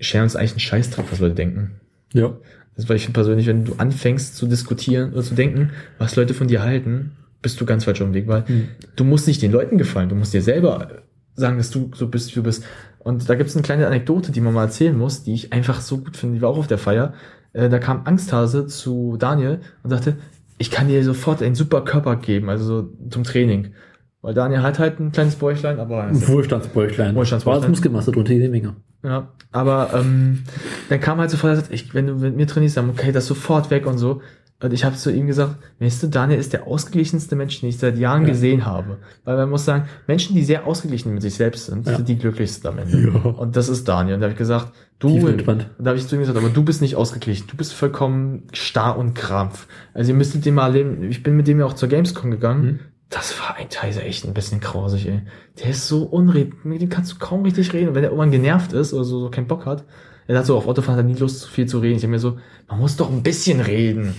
scheren 0.00 0.24
uns 0.24 0.34
eigentlich 0.36 0.52
einen 0.52 0.60
Scheißdreck, 0.60 1.04
was 1.10 1.20
Leute 1.20 1.34
denken. 1.34 1.72
Ja. 2.14 2.32
Also, 2.76 2.88
weil 2.88 2.96
ich 2.96 3.02
finde 3.04 3.14
persönlich, 3.18 3.46
wenn 3.46 3.64
du 3.64 3.74
anfängst 3.76 4.36
zu 4.36 4.46
diskutieren 4.46 5.12
oder 5.12 5.22
zu 5.22 5.34
denken, 5.34 5.70
was 5.98 6.16
Leute 6.16 6.34
von 6.34 6.48
dir 6.48 6.62
halten, 6.62 7.12
bist 7.44 7.60
du 7.60 7.64
ganz 7.66 7.84
falsch 7.84 8.00
auf 8.00 8.08
dem 8.08 8.14
Weg, 8.14 8.26
weil 8.26 8.44
Hm. 8.48 8.68
du 8.96 9.04
musst 9.04 9.28
nicht 9.28 9.40
den 9.42 9.52
Leuten 9.52 9.78
gefallen, 9.78 10.08
du 10.08 10.16
musst 10.16 10.34
dir 10.34 10.42
selber 10.42 10.88
sagen, 11.36 11.58
dass 11.58 11.70
du 11.70 11.90
so 11.94 12.08
bist, 12.08 12.30
wie 12.32 12.34
du 12.36 12.42
bist. 12.42 12.64
Und 12.98 13.28
da 13.28 13.34
gibt 13.36 13.50
es 13.50 13.54
eine 13.56 13.62
kleine 13.62 13.86
Anekdote, 13.86 14.32
die 14.32 14.40
man 14.40 14.54
mal 14.54 14.62
erzählen 14.64 14.96
muss, 14.96 15.22
die 15.24 15.34
ich 15.34 15.52
einfach 15.52 15.80
so 15.80 15.98
gut 15.98 16.16
finde, 16.16 16.36
die 16.36 16.42
war 16.42 16.48
auch 16.50 16.58
auf 16.58 16.66
der 16.66 16.78
Feier. 16.78 17.12
Äh, 17.52 17.68
da 17.68 17.78
kam 17.78 18.02
Angsthase 18.06 18.66
zu 18.66 19.16
Daniel 19.18 19.60
und 19.82 19.90
sagte, 19.90 20.16
ich 20.58 20.70
kann 20.70 20.88
dir 20.88 21.04
sofort 21.04 21.42
einen 21.42 21.54
super 21.54 21.82
Körper 21.82 22.16
geben, 22.16 22.48
also 22.48 22.64
so 22.64 22.90
zum 23.10 23.24
Training. 23.24 23.74
Weil 24.22 24.32
Daniel 24.32 24.62
hat 24.62 24.78
halt 24.78 25.00
ein 25.00 25.12
kleines 25.12 25.34
Bäuchlein, 25.36 25.78
aber 25.78 26.04
Ein 26.04 26.26
Wohlstandsbäuchlein. 26.26 27.14
Wohlstandsbäuchlein. 27.14 27.62
War 27.62 27.68
Muskelmasse 27.68 28.10
drunter, 28.10 28.32
jede 28.32 28.48
Menge. 28.48 28.76
ja, 29.02 29.28
aber 29.52 29.90
ähm, 29.94 30.44
dann 30.88 31.00
kam 31.00 31.18
halt 31.18 31.30
sofort, 31.30 31.58
er 31.58 31.74
ich, 31.74 31.92
wenn 31.94 32.06
du 32.06 32.14
mit 32.14 32.34
mir 32.34 32.46
trainierst, 32.46 32.78
dann 32.78 32.88
okay, 32.88 33.12
das 33.12 33.26
sofort 33.26 33.70
weg 33.70 33.86
und 33.86 33.98
so. 33.98 34.22
Und 34.62 34.72
ich 34.72 34.84
habe 34.84 34.96
zu 34.96 35.10
ihm 35.12 35.26
gesagt, 35.26 35.56
weißt 35.80 36.02
du, 36.04 36.06
Daniel 36.08 36.38
ist 36.38 36.52
der 36.52 36.66
ausgeglichenste 36.66 37.36
Mensch, 37.36 37.60
den 37.60 37.68
ich 37.68 37.78
seit 37.78 37.98
Jahren 37.98 38.22
Ja. 38.22 38.28
gesehen 38.28 38.64
habe. 38.64 38.98
Weil 39.24 39.36
man 39.36 39.50
muss 39.50 39.64
sagen, 39.64 39.88
Menschen, 40.06 40.34
die 40.34 40.42
sehr 40.44 40.66
ausgeglichen 40.66 41.12
mit 41.12 41.22
sich 41.22 41.34
selbst 41.34 41.66
sind, 41.66 41.86
Ja. 41.86 41.96
sind 41.96 42.08
die 42.08 42.16
glücklichsten 42.16 42.68
am 42.70 42.78
Ende. 42.78 43.10
Ja. 43.12 43.30
Und 43.30 43.56
das 43.56 43.68
ist 43.68 43.86
Daniel. 43.86 44.14
Und 44.14 44.20
da 44.20 44.26
habe 44.26 44.32
ich 44.32 44.38
gesagt, 44.38 44.72
du, 45.00 45.18
da 45.18 45.90
habe 45.90 45.98
ich 45.98 46.06
zu 46.06 46.14
ihm 46.14 46.20
gesagt, 46.20 46.38
aber 46.38 46.48
du 46.48 46.62
bist 46.64 46.80
nicht 46.80 46.96
ausgeglichen, 46.96 47.46
du 47.48 47.56
bist 47.56 47.74
vollkommen 47.74 48.44
starr 48.52 48.96
und 48.96 49.14
krampf. 49.14 49.66
Also 49.92 50.12
ihr 50.12 50.16
müsstet 50.16 50.46
den 50.46 50.54
mal 50.54 50.66
erleben, 50.68 51.02
ich 51.10 51.22
bin 51.22 51.36
mit 51.36 51.46
dem 51.46 51.58
ja 51.58 51.66
auch 51.66 51.74
zur 51.74 51.88
Gamescom 51.88 52.30
gegangen. 52.30 52.64
Mhm. 52.64 52.80
Das 53.10 53.38
war 53.40 53.56
ein 53.56 53.68
Teil 53.68 53.96
echt 53.98 54.24
ein 54.24 54.34
bisschen 54.34 54.60
grausig, 54.60 55.06
ey. 55.08 55.20
Der 55.62 55.70
ist 55.70 55.86
so 55.88 56.04
unred, 56.04 56.64
mit 56.64 56.80
dem 56.80 56.88
kannst 56.88 57.12
du 57.12 57.16
kaum 57.18 57.42
richtig 57.42 57.72
reden. 57.72 57.88
Und 57.88 57.94
wenn 57.96 58.02
er 58.04 58.10
irgendwann 58.10 58.30
genervt 58.30 58.72
ist 58.72 58.94
oder 58.94 59.04
so, 59.04 59.20
so 59.20 59.30
keinen 59.30 59.46
Bock 59.46 59.66
hat, 59.66 59.84
er 60.26 60.38
hat 60.38 60.46
so 60.46 60.56
auf 60.56 60.66
Autofahren 60.66 60.98
hat 60.98 61.04
er 61.04 61.08
nie 61.12 61.18
Lust, 61.18 61.46
viel 61.46 61.66
zu 61.66 61.80
reden. 61.80 61.96
Ich 61.96 62.02
habe 62.02 62.12
mir 62.12 62.18
so, 62.18 62.38
man 62.66 62.78
muss 62.80 62.96
doch 62.96 63.12
ein 63.12 63.22
bisschen 63.22 63.60
reden. 63.60 64.14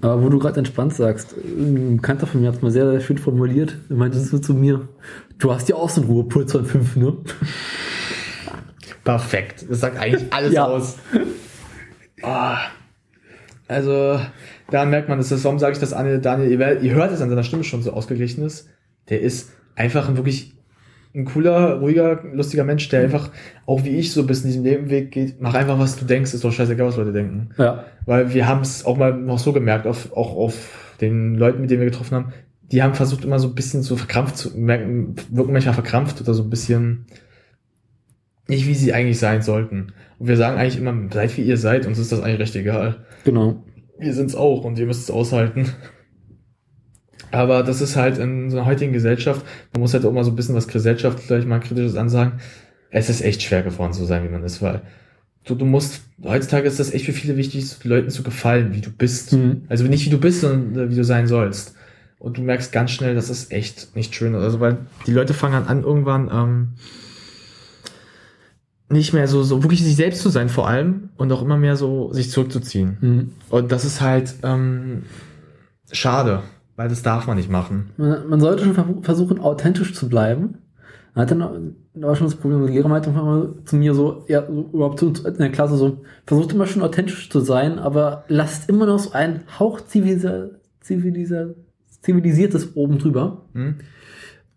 Aber 0.00 0.22
wo 0.22 0.28
du 0.28 0.38
gerade 0.40 0.58
entspannt 0.58 0.92
sagst, 0.94 1.34
ein 1.36 1.96
Bekannter 1.96 2.26
von 2.26 2.40
mir 2.40 2.48
hat 2.48 2.56
es 2.56 2.62
mal 2.62 2.70
sehr, 2.72 2.90
sehr 2.90 3.00
schön 3.00 3.18
formuliert. 3.18 3.76
Er 3.88 3.96
meinte 3.96 4.18
so 4.18 4.38
zu 4.38 4.52
mir, 4.54 4.88
du 5.38 5.52
hast 5.52 5.68
ja 5.68 5.76
auch 5.76 5.88
so 5.88 6.00
einen 6.00 6.10
Ruhepuls 6.10 6.50
von 6.52 6.64
fünf, 6.66 6.96
ne? 6.96 7.16
Perfekt. 9.04 9.66
Das 9.68 9.80
sagt 9.80 9.98
eigentlich 9.98 10.24
alles 10.32 10.52
Ja. 10.52 10.64
aus. 10.66 10.96
Ah. 12.22 12.58
Also, 13.68 14.18
da 14.70 14.84
merkt 14.84 15.08
man, 15.08 15.18
das 15.18 15.30
ist, 15.30 15.44
warum 15.44 15.58
sage 15.58 15.74
ich 15.74 15.78
das 15.78 15.92
an 15.92 16.22
Daniel, 16.22 16.58
werdet- 16.58 16.82
ihr 16.82 16.94
hört 16.94 17.12
es 17.12 17.20
an 17.20 17.28
seiner 17.28 17.42
Stimme 17.44 17.64
schon 17.64 17.82
so 17.82 17.92
ausgeglichen 17.92 18.44
ist. 18.44 18.68
Der 19.10 19.20
ist 19.20 19.52
einfach 19.76 20.08
ein 20.08 20.16
wirklich 20.16 20.56
ein 21.18 21.24
cooler, 21.24 21.74
ruhiger, 21.80 22.22
lustiger 22.32 22.64
Mensch, 22.64 22.88
der 22.88 23.02
einfach, 23.02 23.30
auch 23.66 23.84
wie 23.84 23.96
ich 23.96 24.12
so 24.12 24.20
ein 24.20 24.26
bisschen 24.26 24.48
diesen 24.48 24.62
Nebenweg 24.62 25.10
geht, 25.10 25.40
mach 25.40 25.54
einfach, 25.54 25.78
was 25.78 25.98
du 25.98 26.04
denkst, 26.04 26.32
ist 26.32 26.44
doch 26.44 26.52
scheißegal, 26.52 26.86
was 26.86 26.96
Leute 26.96 27.12
denken. 27.12 27.50
Ja. 27.58 27.84
Weil 28.06 28.32
wir 28.32 28.46
haben 28.46 28.62
es 28.62 28.86
auch 28.86 28.96
mal 28.96 29.12
noch 29.12 29.38
so 29.38 29.52
gemerkt, 29.52 29.86
auf, 29.86 30.12
auch 30.16 30.36
auf 30.36 30.94
den 31.00 31.34
Leuten, 31.34 31.60
mit 31.60 31.70
denen 31.70 31.80
wir 31.80 31.90
getroffen 31.90 32.14
haben, 32.14 32.32
die 32.70 32.82
haben 32.82 32.94
versucht 32.94 33.24
immer 33.24 33.38
so 33.38 33.48
ein 33.48 33.54
bisschen 33.54 33.82
so 33.82 33.96
verkrampft 33.96 34.36
zu 34.36 34.56
merken, 34.56 35.16
wirken 35.30 35.52
manchmal 35.52 35.74
verkrampft 35.74 36.20
oder 36.20 36.34
so 36.34 36.42
ein 36.42 36.50
bisschen 36.50 37.06
nicht, 38.46 38.66
wie 38.66 38.74
sie 38.74 38.92
eigentlich 38.92 39.18
sein 39.18 39.42
sollten. 39.42 39.92
Und 40.18 40.28
wir 40.28 40.36
sagen 40.36 40.58
eigentlich 40.58 40.78
immer, 40.78 40.94
seid 41.12 41.36
wie 41.36 41.42
ihr 41.42 41.56
seid, 41.56 41.86
uns 41.86 41.98
ist 41.98 42.12
das 42.12 42.20
eigentlich 42.20 42.40
recht 42.40 42.56
egal. 42.56 43.04
Genau. 43.24 43.62
Wir 43.98 44.14
sind's 44.14 44.34
auch 44.34 44.64
und 44.64 44.78
ihr 44.78 44.86
müsst 44.86 45.02
es 45.02 45.10
aushalten. 45.10 45.72
Aber 47.30 47.62
das 47.62 47.80
ist 47.80 47.96
halt 47.96 48.18
in 48.18 48.50
so 48.50 48.58
einer 48.58 48.66
heutigen 48.66 48.92
Gesellschaft, 48.92 49.44
man 49.72 49.80
muss 49.80 49.94
halt 49.94 50.04
auch 50.04 50.12
mal 50.12 50.24
so 50.24 50.30
ein 50.30 50.36
bisschen 50.36 50.54
was 50.54 50.68
Gesellschaft 50.68 51.26
gleich 51.26 51.44
mal 51.44 51.60
kritisches 51.60 51.96
ansagen. 51.96 52.40
Es 52.90 53.10
ist 53.10 53.20
echt 53.20 53.42
schwer 53.42 53.62
geworden 53.62 53.92
zu 53.92 54.04
sein, 54.04 54.24
wie 54.24 54.28
man 54.28 54.44
ist, 54.44 54.62
weil 54.62 54.82
du, 55.44 55.54
du 55.54 55.64
musst, 55.64 56.02
heutzutage 56.22 56.68
ist 56.68 56.78
das 56.78 56.92
echt 56.92 57.06
für 57.06 57.12
viele 57.12 57.36
wichtig, 57.36 57.84
Leuten 57.84 58.10
zu 58.10 58.22
gefallen, 58.22 58.74
wie 58.74 58.80
du 58.80 58.90
bist. 58.90 59.32
Mhm. 59.32 59.62
Also 59.68 59.84
nicht 59.84 60.06
wie 60.06 60.10
du 60.10 60.18
bist, 60.18 60.40
sondern 60.40 60.86
äh, 60.86 60.90
wie 60.90 60.96
du 60.96 61.04
sein 61.04 61.26
sollst. 61.26 61.74
Und 62.18 62.36
du 62.36 62.42
merkst 62.42 62.72
ganz 62.72 62.90
schnell, 62.90 63.14
das 63.14 63.30
ist 63.30 63.52
echt 63.52 63.94
nicht 63.94 64.14
schön. 64.14 64.34
Also 64.34 64.60
weil 64.60 64.78
die 65.06 65.12
Leute 65.12 65.34
fangen 65.34 65.54
an, 65.54 65.66
an 65.66 65.82
irgendwann 65.84 66.30
ähm, 66.32 66.68
nicht 68.90 69.12
mehr 69.12 69.28
so, 69.28 69.42
so 69.42 69.62
wirklich 69.62 69.82
sich 69.84 69.96
selbst 69.96 70.22
zu 70.22 70.30
sein 70.30 70.48
vor 70.48 70.66
allem 70.66 71.10
und 71.16 71.30
auch 71.30 71.42
immer 71.42 71.56
mehr 71.56 71.76
so 71.76 72.12
sich 72.12 72.30
zurückzuziehen. 72.30 72.96
Mhm. 73.00 73.32
Und 73.50 73.70
das 73.70 73.84
ist 73.84 74.00
halt 74.00 74.34
ähm, 74.42 75.04
schade, 75.92 76.42
weil 76.78 76.88
das 76.88 77.02
darf 77.02 77.26
man 77.26 77.36
nicht 77.36 77.50
machen. 77.50 77.90
Man, 77.98 78.28
man 78.28 78.40
sollte 78.40 78.64
schon 78.64 78.74
ver- 78.74 78.86
versuchen, 79.02 79.40
authentisch 79.40 79.94
zu 79.94 80.08
bleiben. 80.08 80.58
Man 81.14 81.22
hat 81.22 81.30
dann 81.32 81.74
war 81.94 82.14
schon 82.14 82.28
das 82.28 82.36
Problem, 82.36 82.64
die 82.66 82.72
Lehrer 82.74 82.88
meinte 82.88 83.10
zu 83.64 83.74
mir 83.76 83.92
so, 83.94 84.24
ja, 84.28 84.46
so 84.46 84.70
überhaupt 84.72 85.00
zu 85.00 85.06
in 85.26 85.34
der 85.38 85.50
Klasse 85.50 85.76
so, 85.76 85.98
versucht 86.26 86.52
immer 86.52 86.66
schon 86.66 86.82
authentisch 86.82 87.28
zu 87.28 87.40
sein, 87.40 87.78
aber 87.80 88.22
lasst 88.28 88.68
immer 88.68 88.86
noch 88.86 89.00
so 89.00 89.10
einen 89.12 89.40
Hauch 89.58 89.80
zivilisiertes 92.02 92.76
oben 92.76 92.98
drüber, 92.98 93.42
Hm? 93.54 93.74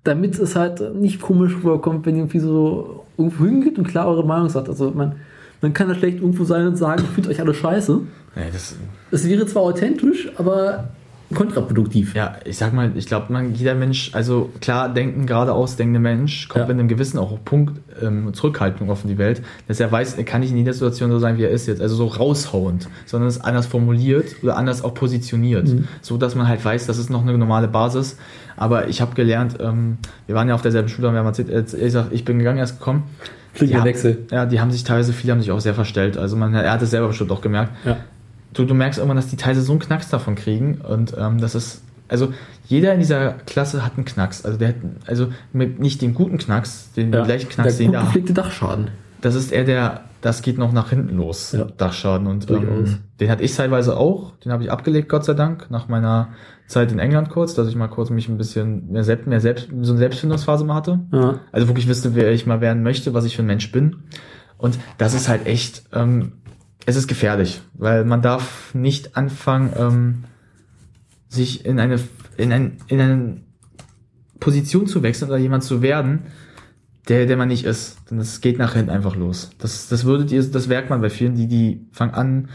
damit 0.04 0.38
es 0.40 0.56
halt 0.56 0.96
nicht 0.96 1.22
komisch 1.22 1.56
rüberkommt, 1.58 2.06
wenn 2.06 2.16
ihr 2.16 2.22
irgendwie 2.22 2.40
so 2.40 3.06
irgendwo 3.18 3.46
hingeht 3.46 3.78
und 3.78 3.88
klar 3.88 4.08
eure 4.08 4.26
Meinung 4.26 4.50
sagt. 4.50 4.68
Also 4.70 4.92
man, 4.92 5.16
man 5.62 5.74
kann 5.74 5.88
da 5.90 5.96
schlecht 5.96 6.18
irgendwo 6.20 6.44
sein 6.44 6.68
und 6.68 6.76
sagen, 6.76 7.04
fühlt 7.06 7.28
euch 7.28 7.40
alle 7.40 7.54
scheiße. 7.54 8.00
Nee, 8.36 8.42
das, 8.52 8.76
Es 9.12 9.28
wäre 9.28 9.46
zwar 9.46 9.64
authentisch, 9.64 10.32
aber 10.38 10.90
kontraproduktiv. 11.36 12.16
ja, 12.16 12.36
ich 12.46 12.58
sag 12.58 12.74
mal, 12.74 12.92
ich 12.96 13.06
glaube, 13.08 13.32
man, 13.34 13.54
jeder 13.54 13.76
Mensch, 13.76 14.12
also 14.14 14.50
klar, 14.62 14.90
denken, 14.94 15.26
geradeaus 15.26 15.76
denkende 15.76 16.00
Mensch, 16.00 16.48
kommt 16.48 16.64
Ja. 16.64 16.68
mit 16.68 16.80
einem 16.80 16.88
gewissen 16.88 17.18
auch 17.20 17.38
Punkt 17.44 17.80
ähm, 18.02 18.34
Zurückhaltung 18.34 18.90
auf 18.90 19.04
die 19.04 19.18
Welt, 19.18 19.42
dass 19.68 19.80
er 19.80 19.92
weiß, 19.92 20.16
er 20.18 20.24
kann 20.24 20.42
nicht 20.42 20.52
in 20.52 20.58
jeder 20.58 20.74
Situation 20.74 21.12
so 21.12 21.20
sein, 21.20 21.38
wie 21.38 21.44
er 21.44 21.50
ist 21.50 21.68
jetzt, 21.68 21.82
also 21.82 21.96
so 21.96 22.08
raushauend, 22.08 22.88
sondern 23.06 23.28
es 23.30 23.42
anders 23.42 23.66
formuliert 23.68 24.36
oder 24.44 24.58
anders 24.58 24.84
auch 24.84 24.94
positioniert, 24.94 25.68
Mhm. 25.68 25.88
so 26.02 26.18
dass 26.18 26.36
man 26.36 26.48
halt 26.48 26.64
weiß, 26.64 26.88
das 26.88 26.98
ist 26.98 27.10
noch 27.10 27.22
eine 27.22 27.38
normale 27.38 27.68
Basis. 27.68 28.18
Aber 28.58 28.88
ich 28.90 29.02
habe 29.02 29.16
gelernt, 29.16 29.58
ähm, 29.60 29.98
wir 30.28 30.36
waren 30.36 30.48
ja 30.48 30.56
auf 30.56 30.62
derselben 30.62 30.90
Schule, 30.90 31.08
und 31.08 31.14
wir 31.14 31.20
haben 31.20 31.28
erzählt, 31.28 31.50
äh, 31.50 31.86
ich, 31.86 31.92
sag, 31.94 32.12
ich 32.12 32.26
bin 32.26 32.38
gegangen, 32.40 32.60
erst 32.60 32.80
gekommen. 32.80 33.04
Fliegender 33.54 33.80
Ja. 33.80 33.86
Wechsel. 33.86 34.20
Ja, 34.32 34.46
die 34.46 34.60
haben 34.62 34.72
sich 34.72 34.84
teilweise, 34.86 35.12
viele 35.12 35.34
haben 35.34 35.42
sich 35.42 35.52
auch 35.52 35.60
sehr 35.60 35.74
verstellt. 35.74 36.18
Also 36.18 36.38
man, 36.38 36.54
er 36.54 36.72
hat 36.72 36.82
es 36.82 36.92
selber 36.92 37.08
bestimmt 37.08 37.32
auch 37.32 37.42
gemerkt. 37.42 37.72
Ja. 37.86 37.98
Du, 38.54 38.66
du 38.66 38.74
merkst 38.74 39.00
irgendwann, 39.00 39.18
dass 39.18 39.28
die 39.28 39.38
teilweise 39.38 39.62
so 39.62 39.72
einen 39.74 39.80
Knacks 39.80 40.10
davon 40.10 40.36
kriegen 40.36 40.76
und 40.82 41.14
ähm, 41.18 41.40
das 41.40 41.56
ist, 41.56 41.84
also 42.10 42.34
jeder 42.66 42.94
in 42.94 43.00
dieser 43.00 43.32
Klasse 43.46 43.86
hat 43.86 43.94
einen 43.96 44.06
Knacks. 44.06 44.44
Also 44.44 44.58
der 44.58 44.70
hat, 44.70 44.76
also 45.08 45.28
mit 45.54 45.80
nicht 45.80 46.02
den 46.02 46.14
guten 46.14 46.38
Knacks, 46.38 46.92
den 46.94 47.14
Ja. 47.14 47.24
gleichen 47.24 47.50
Knacks, 47.50 47.78
der 47.78 47.88
den 47.88 47.94
gepflegte 47.94 48.34
Dachschaden. 48.34 48.90
das 49.22 49.36
ist 49.36 49.52
eher 49.54 49.64
der, 49.64 50.02
das 50.22 50.42
geht 50.42 50.58
noch 50.58 50.72
nach 50.74 50.90
hinten 50.90 51.16
los, 51.16 51.54
Ja. 51.54 51.66
Dachschaden 51.78 52.28
und 52.28 52.50
ähm, 52.52 52.98
den 53.20 53.30
hatte 53.30 53.44
ich 53.44 53.56
teilweise 53.56 53.96
auch, 53.98 54.34
den 54.44 54.52
habe 54.52 54.64
ich 54.64 54.72
abgelegt, 54.72 55.08
Gott 55.10 55.24
sei 55.26 55.34
Dank, 55.34 55.72
nach 55.72 55.88
meiner 55.88 56.30
Zeit 56.68 56.92
in 56.92 57.00
England 57.00 57.30
kurz, 57.30 57.54
dass 57.54 57.68
ich 57.68 57.76
mal 57.76 57.88
kurz 57.88 58.10
mich 58.10 58.28
ein 58.30 58.38
bisschen 58.38 58.92
mehr 58.92 59.04
selbst, 59.04 59.28
mehr 59.28 59.42
selbst, 59.42 59.70
so 59.82 59.92
eine 59.92 60.00
Selbstfindungsphase 60.00 60.64
mal 60.66 60.76
hatte. 60.76 61.00
Ja. 61.12 61.40
Also 61.52 61.68
wirklich 61.68 61.88
wüsste, 61.88 62.16
wer 62.16 62.32
ich 62.32 62.46
mal 62.46 62.62
werden 62.62 62.84
möchte, 62.84 63.14
was 63.14 63.26
ich 63.26 63.36
für 63.36 63.44
ein 63.44 63.48
Mensch 63.48 63.72
bin. 63.72 64.04
Und 64.58 64.78
das 64.98 65.14
ist 65.14 65.28
halt 65.28 65.48
echt, 65.48 65.84
ähm, 65.92 66.34
es 66.86 66.96
ist 66.96 67.08
gefährlich, 67.08 67.62
weil 67.74 68.06
man 68.06 68.22
darf 68.22 68.74
nicht 68.74 69.16
anfangen, 69.16 69.74
ähm, 69.78 70.24
sich 71.30 71.66
in 71.66 71.80
eine, 71.80 72.00
in 72.38 72.52
ein, 72.52 72.78
in 72.88 73.00
eine 73.00 73.38
Position 74.40 74.88
zu 74.88 75.04
wechseln 75.04 75.30
oder 75.30 75.38
jemand 75.38 75.64
zu 75.64 75.82
werden, 75.82 76.24
der, 77.08 77.26
der 77.26 77.38
man 77.38 77.48
nicht 77.48 77.66
ist. 77.66 77.98
Denn 78.10 78.18
das 78.18 78.42
geht 78.42 78.58
nach 78.58 78.74
hinten 78.74 78.90
einfach 78.90 79.16
los. 79.16 79.52
Das, 79.60 79.88
das 79.88 80.06
würdet 80.06 80.32
ihr, 80.32 80.44
das 80.44 80.68
merkt 80.68 80.90
man 80.90 81.02
bei 81.02 81.10
vielen, 81.10 81.36
die, 81.36 81.48
die 81.48 81.88
fangen 81.92 82.14
an, 82.14 82.50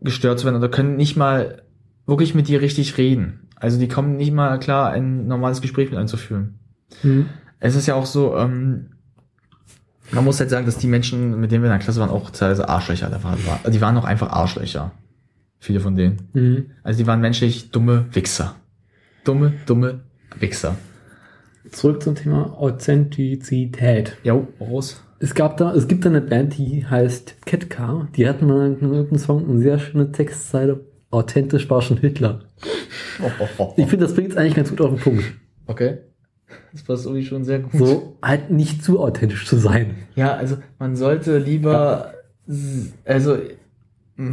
gestört 0.00 0.38
zu 0.38 0.46
werden 0.46 0.56
oder 0.56 0.68
können 0.68 0.96
nicht 0.96 1.16
mal 1.16 1.62
wirklich 2.06 2.34
mit 2.34 2.48
dir 2.48 2.60
richtig 2.60 2.96
reden. 2.98 3.48
Also 3.56 3.78
die 3.78 3.88
kommen 3.88 4.16
nicht 4.16 4.32
mal 4.32 4.58
klar, 4.58 4.90
ein 4.90 5.26
normales 5.26 5.60
Gespräch 5.60 5.90
mit 5.90 5.98
einzuführen 5.98 6.58
Mhm. 7.02 7.26
es 7.58 7.74
ist 7.74 7.86
ja 7.86 7.94
auch 7.94 8.06
so, 8.06 8.36
ähm, 8.36 8.90
man 10.10 10.24
muss 10.24 10.40
halt 10.40 10.50
sagen, 10.50 10.66
dass 10.66 10.78
die 10.78 10.86
Menschen, 10.86 11.40
mit 11.40 11.50
denen 11.50 11.62
wir 11.62 11.70
in 11.70 11.76
der 11.76 11.84
Klasse 11.84 12.00
waren, 12.00 12.10
auch 12.10 12.30
teilweise 12.30 12.68
Arschlöcher 12.68 13.08
da 13.10 13.22
waren. 13.22 13.38
Die 13.72 13.80
waren 13.80 13.96
auch 13.96 14.04
einfach 14.04 14.30
Arschlöcher. 14.30 14.92
Viele 15.58 15.80
von 15.80 15.96
denen. 15.96 16.28
Mhm. 16.32 16.66
Also 16.82 16.98
die 16.98 17.06
waren 17.06 17.20
menschlich 17.20 17.70
dumme 17.70 18.06
Wichser. 18.12 18.54
Dumme, 19.24 19.54
dumme 19.66 20.00
Wichser. 20.38 20.76
Zurück 21.72 22.02
zum 22.02 22.14
Thema 22.14 22.56
Authentizität. 22.58 24.16
Jo, 24.22 24.46
Ross. 24.60 25.02
Es 25.18 25.34
gab 25.34 25.56
da, 25.56 25.74
es 25.74 25.88
gibt 25.88 26.04
da 26.04 26.10
eine 26.10 26.20
Band, 26.20 26.58
die 26.58 26.86
heißt 26.86 27.46
Ketka. 27.46 28.06
Die 28.16 28.28
hatten 28.28 28.46
mal 28.46 28.66
in 28.66 28.80
irgendeinem 28.80 29.18
Song 29.18 29.48
eine 29.48 29.58
sehr 29.60 29.78
schöne 29.78 30.12
Textzeile. 30.12 30.84
Authentisch 31.10 31.68
war 31.70 31.82
schon 31.82 31.98
Hitler. 31.98 32.40
Ich 33.78 33.86
finde, 33.86 34.04
das 34.04 34.14
bringt 34.14 34.32
es 34.32 34.36
eigentlich 34.36 34.56
ganz 34.56 34.68
gut 34.68 34.82
auf 34.82 34.90
den 34.90 34.98
Punkt. 34.98 35.24
Okay. 35.66 36.00
Das 36.76 36.84
passt 36.84 37.06
irgendwie 37.06 37.24
schon 37.24 37.42
sehr 37.42 37.60
gut. 37.60 37.72
So 37.72 38.18
halt 38.22 38.50
nicht 38.50 38.84
zu 38.84 39.00
authentisch 39.00 39.46
zu 39.46 39.56
sein. 39.56 39.94
Ja, 40.14 40.34
also 40.34 40.58
man 40.78 40.94
sollte 40.94 41.38
lieber, 41.38 42.12
s- 42.46 42.92
also, 43.06 43.36
mm, 44.16 44.32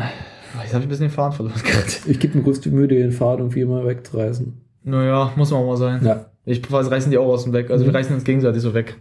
jetzt 0.61 0.73
habe 0.73 0.80
ich 0.80 0.83
ein 0.83 0.89
bisschen 0.89 1.05
den 1.07 1.11
Faden 1.13 1.31
verloren 1.33 1.55
gerade. 1.63 1.88
Ich 2.05 2.19
gebe 2.19 2.38
mir 2.38 2.43
kurz 2.43 2.59
die 2.59 2.69
Mühe, 2.69 2.89
den 2.89 3.13
Faden 3.13 3.39
irgendwie 3.45 3.61
immer 3.61 3.85
wegzureißen. 3.85 4.53
Naja, 4.83 5.31
muss 5.38 5.51
man 5.51 5.61
auch 5.61 5.67
mal 5.67 5.77
sein. 5.77 6.03
Ja. 6.05 6.25
Ich 6.45 6.61
reißen 6.69 7.09
die 7.11 7.17
auch 7.17 7.27
aus 7.27 7.45
dem 7.45 7.53
Weg. 7.53 7.72
Also 7.72 7.85
Mhm. 7.85 7.89
wir 7.89 7.95
reißen 7.95 8.13
uns 8.13 8.25
gegenseitig 8.25 8.61
so 8.61 8.73
weg. 8.73 8.97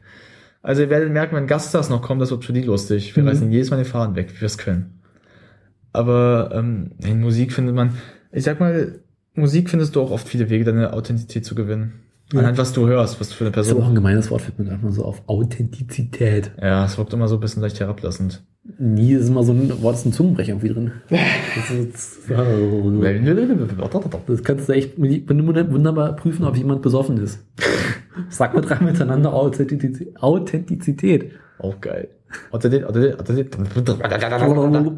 Also 0.62 0.82
ihr 0.82 0.90
werdet 0.90 1.10
merken, 1.12 1.34
wenn 1.34 1.48
Gaststars 1.48 1.90
noch 1.90 2.00
kommen, 2.00 2.20
das 2.20 2.30
wird 2.30 2.44
für 2.44 2.52
die 2.52 2.62
lustig. 2.62 3.16
Wir 3.16 3.24
Mhm. 3.24 3.28
reißen 3.30 3.50
jedes 3.50 3.70
Mal 3.70 3.78
den 3.78 3.84
Faden 3.86 4.14
weg, 4.14 4.30
wie 4.36 4.40
wir 4.40 4.46
es 4.46 4.56
können. 4.58 5.00
Aber 5.92 6.50
ähm, 6.54 6.92
in 6.98 7.20
Musik 7.20 7.52
findet 7.52 7.74
man, 7.74 7.96
ich 8.30 8.44
sag 8.44 8.60
mal, 8.60 9.00
Musik 9.34 9.68
findest 9.70 9.96
du 9.96 10.00
auch 10.02 10.10
oft 10.10 10.28
viele 10.28 10.48
Wege, 10.50 10.64
deine 10.64 10.92
Authentizität 10.92 11.44
zu 11.44 11.54
gewinnen. 11.54 12.01
Anhand 12.39 12.59
was 12.59 12.73
du 12.73 12.86
hörst, 12.86 13.20
was 13.20 13.28
du 13.28 13.35
für 13.35 13.44
eine 13.44 13.52
Das 13.52 13.67
ist 13.67 13.73
aber 13.73 13.81
auch 13.81 13.83
Person. 13.85 13.93
ein 13.93 13.97
gemeines 13.97 14.31
Wort, 14.31 14.43
fällt 14.43 14.59
mir 14.59 14.65
gerade 14.67 14.83
mal 14.83 14.93
so 14.93 15.05
auf. 15.05 15.23
Authentizität. 15.27 16.52
Ja, 16.61 16.85
es 16.85 16.97
wirkt 16.99 17.12
immer 17.12 17.28
so 17.28 17.36
ein 17.36 17.41
bisschen 17.41 17.62
leicht 17.62 17.81
herablassend. 17.81 18.43
Nie 18.78 19.15
ist 19.15 19.28
immer 19.28 19.43
so 19.43 19.52
ein 19.52 19.83
Wort, 19.83 19.97
ist 19.97 20.07
ein 20.07 20.12
Zungenbrecher 20.12 20.51
irgendwie 20.52 20.69
drin. 20.69 20.93
Das, 21.55 21.70
ist, 21.70 22.19
das 24.27 24.43
kannst 24.44 24.69
du 24.69 24.73
echt 24.73 24.99
wunderbar 24.99 26.17
prüfen, 26.17 26.44
ob 26.44 26.57
jemand 26.57 26.81
besoffen 26.83 27.19
ist. 27.19 27.41
Sag 28.31 28.55
mal 28.55 28.61
drei 28.61 28.83
miteinander 28.83 29.35
Authentizität. 29.35 30.17
Authentizität. 30.23 31.33
Auch 31.59 31.81
geil. 31.81 32.09
Authentizität, 32.51 32.89
Authentizität, 32.89 33.59
Authentizität. 33.59 34.93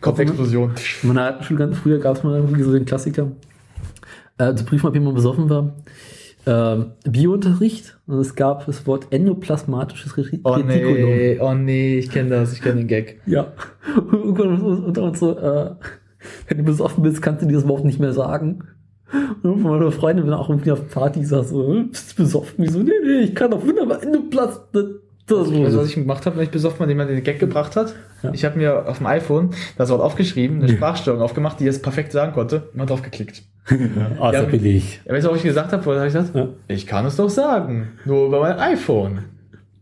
Kopfexplosion. 0.00 0.72
In 1.02 1.08
meiner 1.08 1.42
Schule 1.42 1.58
ganz 1.58 1.78
früher 1.78 1.98
gab 1.98 2.16
es 2.16 2.22
mal 2.24 2.36
irgendwie 2.36 2.62
so 2.62 2.72
den 2.72 2.84
Klassiker. 2.84 3.32
Äh, 4.38 4.54
zu 4.54 4.64
prüfen, 4.64 4.86
ob 4.86 4.94
jemand 4.94 5.14
besoffen 5.14 5.48
war. 5.50 5.74
Ähm, 6.44 6.92
Biounterricht. 7.08 7.98
Und 8.06 8.18
es 8.18 8.34
gab 8.34 8.66
das 8.66 8.86
Wort 8.86 9.06
endoplasmatisches 9.10 10.12
Oh 10.44 10.50
Retikulum. 10.52 10.66
nee, 10.66 11.38
oh 11.40 11.54
nee, 11.54 11.98
ich 11.98 12.10
kenne 12.10 12.30
das, 12.30 12.52
ich 12.52 12.60
kenne 12.62 12.76
den 12.76 12.88
Gag. 12.88 13.20
Ja. 13.26 13.52
Und 14.12 14.38
unter 14.40 15.02
uns 15.04 15.20
so, 15.20 15.38
äh, 15.38 15.70
wenn 16.48 16.58
du 16.58 16.64
besoffen 16.64 17.02
bist, 17.02 17.22
kannst 17.22 17.42
du 17.42 17.46
dieses 17.46 17.66
Wort 17.68 17.84
nicht 17.84 18.00
mehr 18.00 18.12
sagen. 18.12 18.64
Und 19.42 19.60
von 19.60 19.70
meiner 19.72 19.92
Freundin, 19.92 20.26
wenn 20.26 20.32
auch 20.32 20.48
irgendwie 20.48 20.72
auf 20.72 20.88
Party 20.88 21.24
saß, 21.24 21.50
so, 21.50 21.74
"Äh, 21.74 21.82
bist 21.84 22.12
du 22.18 22.22
besoffen? 22.22 22.64
Wieso? 22.64 22.78
Nee, 22.80 22.90
nee, 23.04 23.18
ich 23.24 23.34
kann 23.34 23.50
doch 23.50 23.64
wunderbar 23.64 24.02
Endoplasm. 24.02 24.60
Das, 25.40 25.50
Weißt 25.50 25.74
du, 25.74 25.78
was 25.78 25.88
ich 25.88 25.94
gemacht 25.94 26.26
habe, 26.26 26.36
wenn 26.36 26.44
ich 26.44 26.50
besoffen 26.50 26.80
war, 26.80 26.86
den 26.86 26.96
jemand 26.98 27.10
den 27.10 27.22
Gag 27.22 27.38
gebracht 27.38 27.76
hat? 27.76 27.94
Ja. 28.22 28.30
Ich 28.32 28.44
habe 28.44 28.58
mir 28.58 28.88
auf 28.88 28.98
dem 28.98 29.06
iPhone 29.06 29.50
das 29.78 29.90
Wort 29.90 30.00
aufgeschrieben, 30.00 30.62
eine 30.62 30.68
Sprachstörung 30.72 31.20
aufgemacht, 31.22 31.60
die 31.60 31.66
es 31.66 31.80
perfekt 31.80 32.12
sagen 32.12 32.32
konnte, 32.32 32.68
immer 32.74 32.86
drauf 32.86 33.02
geklickt. 33.02 33.42
ah, 34.18 34.32
Ja. 34.32 34.32
ja, 34.32 34.42
billig. 34.42 35.00
Ja, 35.04 35.12
weißt 35.14 35.26
du, 35.26 35.30
was 35.30 35.38
ich 35.38 35.44
gesagt 35.44 35.72
habe? 35.72 35.86
Was 35.86 35.96
habe 35.96 36.06
ich 36.06 36.12
gesagt? 36.12 36.34
Ja. 36.34 36.48
Ich 36.68 36.86
kann 36.86 37.06
es 37.06 37.16
doch 37.16 37.30
sagen. 37.30 37.92
Nur 38.04 38.26
über 38.26 38.40
mein 38.40 38.58
iPhone. 38.58 39.24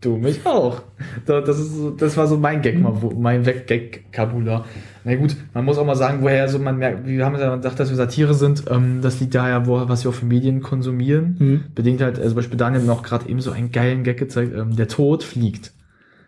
Du 0.01 0.17
mich 0.17 0.47
auch. 0.47 0.81
Da- 1.27 1.41
Das, 1.43 1.59
ist 1.59 1.75
das 1.99 2.17
war 2.17 2.27
so 2.27 2.39
mein 2.39 2.62
Gag, 2.62 2.79
mein 3.19 3.45
Weg-Gag-Kabula. 3.45 4.65
Na 5.05 5.15
gut, 5.15 5.37
man 5.55 5.65
muss 5.65 5.77
auch 5.79 5.85
mal 5.85 5.95
sagen, 5.97 6.23
woher 6.23 6.49
so 6.49 6.59
man 6.59 6.79
merkt, 6.79 7.07
wir 7.07 7.25
haben 7.25 7.37
ja 7.39 7.57
gesagt, 7.57 7.79
dass 7.81 7.91
wir 7.91 7.97
Satire 7.97 8.33
sind. 8.35 8.65
Ähm, 8.70 9.01
das 9.03 9.20
liegt 9.20 9.35
daher, 9.35 9.67
wo, 9.67 9.89
was 9.89 10.05
wir 10.05 10.11
auch 10.11 10.15
für 10.15 10.27
Medien 10.27 10.62
konsumieren. 10.62 11.37
Mhm. 11.39 11.65
Bedingt 11.75 12.01
halt, 12.01 12.17
also 12.19 12.31
zum 12.31 12.37
Beispiel 12.37 12.57
Daniel 12.57 12.81
hat 12.81 12.87
mir 12.87 12.93
auch 12.95 13.03
gerade 13.03 13.29
eben 13.29 13.41
so 13.41 13.51
einen 13.51 13.73
geilen 13.73 14.03
Gag 14.05 14.19
gezeigt, 14.19 14.55
ähm, 14.57 14.75
der 14.77 14.89
Tod 14.89 15.23
fliegt. 15.23 15.73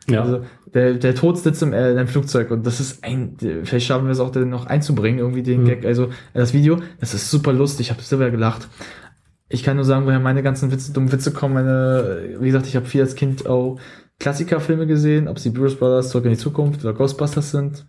Ja. 0.09 0.23
Also 0.23 0.41
der, 0.75 0.94
der 0.94 1.15
Tod 1.15 1.39
sitzt 1.39 1.62
im, 1.62 1.73
äh, 1.73 1.76
einem 1.76 2.09
Flugzeug 2.09 2.51
und 2.51 2.67
das 2.67 2.81
ist 2.81 3.05
ein, 3.05 3.36
vielleicht 3.65 3.86
schaffen 3.86 4.05
wir 4.07 4.12
es 4.12 4.20
auch 4.20 4.31
dann 4.31 4.49
noch 4.51 4.67
einzubringen, 4.67 5.18
irgendwie 5.20 5.42
den 5.42 5.62
Mhm. 5.62 5.67
Gag, 5.67 5.84
also 5.86 6.09
das 6.34 6.52
Video, 6.52 6.78
das 7.01 7.15
ist 7.15 7.31
super 7.31 7.52
lustig, 7.52 7.86
ich 7.86 7.91
habe 7.92 8.02
selber 8.02 8.31
gelacht. 8.31 8.68
Ich 9.52 9.62
kann 9.62 9.76
nur 9.76 9.84
sagen, 9.84 10.06
woher 10.06 10.18
meine 10.20 10.42
ganzen 10.42 10.72
Witze, 10.72 10.92
dummen 10.92 11.12
Witze 11.12 11.31
kommen. 11.32 11.55
Meine, 11.55 12.36
wie 12.40 12.47
gesagt, 12.47 12.66
ich 12.66 12.74
habe 12.76 12.86
viel 12.86 13.02
als 13.02 13.14
Kind 13.14 13.47
auch 13.47 13.78
Klassikerfilme 14.18 14.86
gesehen, 14.86 15.28
ob 15.28 15.39
sie 15.39 15.50
Bruce 15.50 15.76
Brothers, 15.76 16.10
Zurück 16.10 16.24
in 16.24 16.31
die 16.32 16.39
Zukunft 16.39 16.84
oder 16.84 16.94
Ghostbusters 16.94 17.50
sind. 17.50 17.86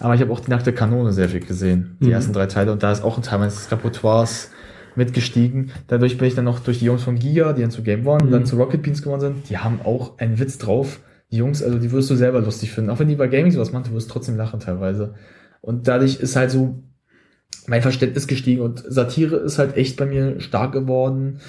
Aber 0.00 0.14
ich 0.14 0.20
habe 0.20 0.32
auch 0.32 0.40
die 0.40 0.50
nackte 0.50 0.72
Kanone 0.72 1.12
sehr 1.12 1.28
viel 1.28 1.40
gesehen, 1.40 1.96
die 2.00 2.06
Mhm. 2.06 2.12
ersten 2.12 2.32
drei 2.32 2.46
Teile. 2.46 2.72
Und 2.72 2.82
da 2.82 2.90
ist 2.90 3.04
auch 3.04 3.16
ein 3.16 3.22
Teil 3.22 3.38
meines 3.38 3.70
Repertoires 3.70 4.50
mitgestiegen. 4.96 5.70
Dadurch 5.86 6.18
bin 6.18 6.26
ich 6.28 6.34
dann 6.34 6.44
noch 6.44 6.58
durch 6.60 6.80
die 6.80 6.86
Jungs 6.86 7.02
von 7.02 7.16
Giga, 7.18 7.52
die 7.52 7.62
dann 7.62 7.70
zu 7.70 7.82
Game 7.82 8.06
One, 8.06 8.24
Mhm. 8.24 8.30
dann 8.30 8.46
zu 8.46 8.56
Rocket 8.56 8.82
Beans 8.82 9.02
geworden 9.02 9.20
sind. 9.20 9.50
Die 9.50 9.58
haben 9.58 9.80
auch 9.84 10.18
einen 10.18 10.38
Witz 10.38 10.58
drauf. 10.58 11.00
Die 11.30 11.36
Jungs, 11.36 11.62
also 11.62 11.78
die 11.78 11.90
wirst 11.92 12.10
du 12.10 12.16
selber 12.16 12.40
lustig 12.40 12.72
finden. 12.72 12.90
Auch 12.90 12.98
wenn 12.98 13.08
die 13.08 13.16
bei 13.16 13.28
Gaming 13.28 13.52
sowas 13.52 13.72
machen, 13.72 13.84
du 13.88 13.94
wirst 13.94 14.10
trotzdem 14.10 14.36
lachen 14.36 14.60
teilweise. 14.60 15.14
Und 15.60 15.86
dadurch 15.88 16.16
ist 16.20 16.36
halt 16.36 16.50
so 16.50 16.82
mein 17.66 17.82
Verständnis 17.82 18.26
gestiegen 18.26 18.60
und 18.60 18.84
Satire 18.86 19.36
ist 19.36 19.58
halt 19.58 19.76
echt 19.76 19.96
bei 19.96 20.06
mir 20.06 20.40
stark 20.40 20.72
geworden, 20.72 21.40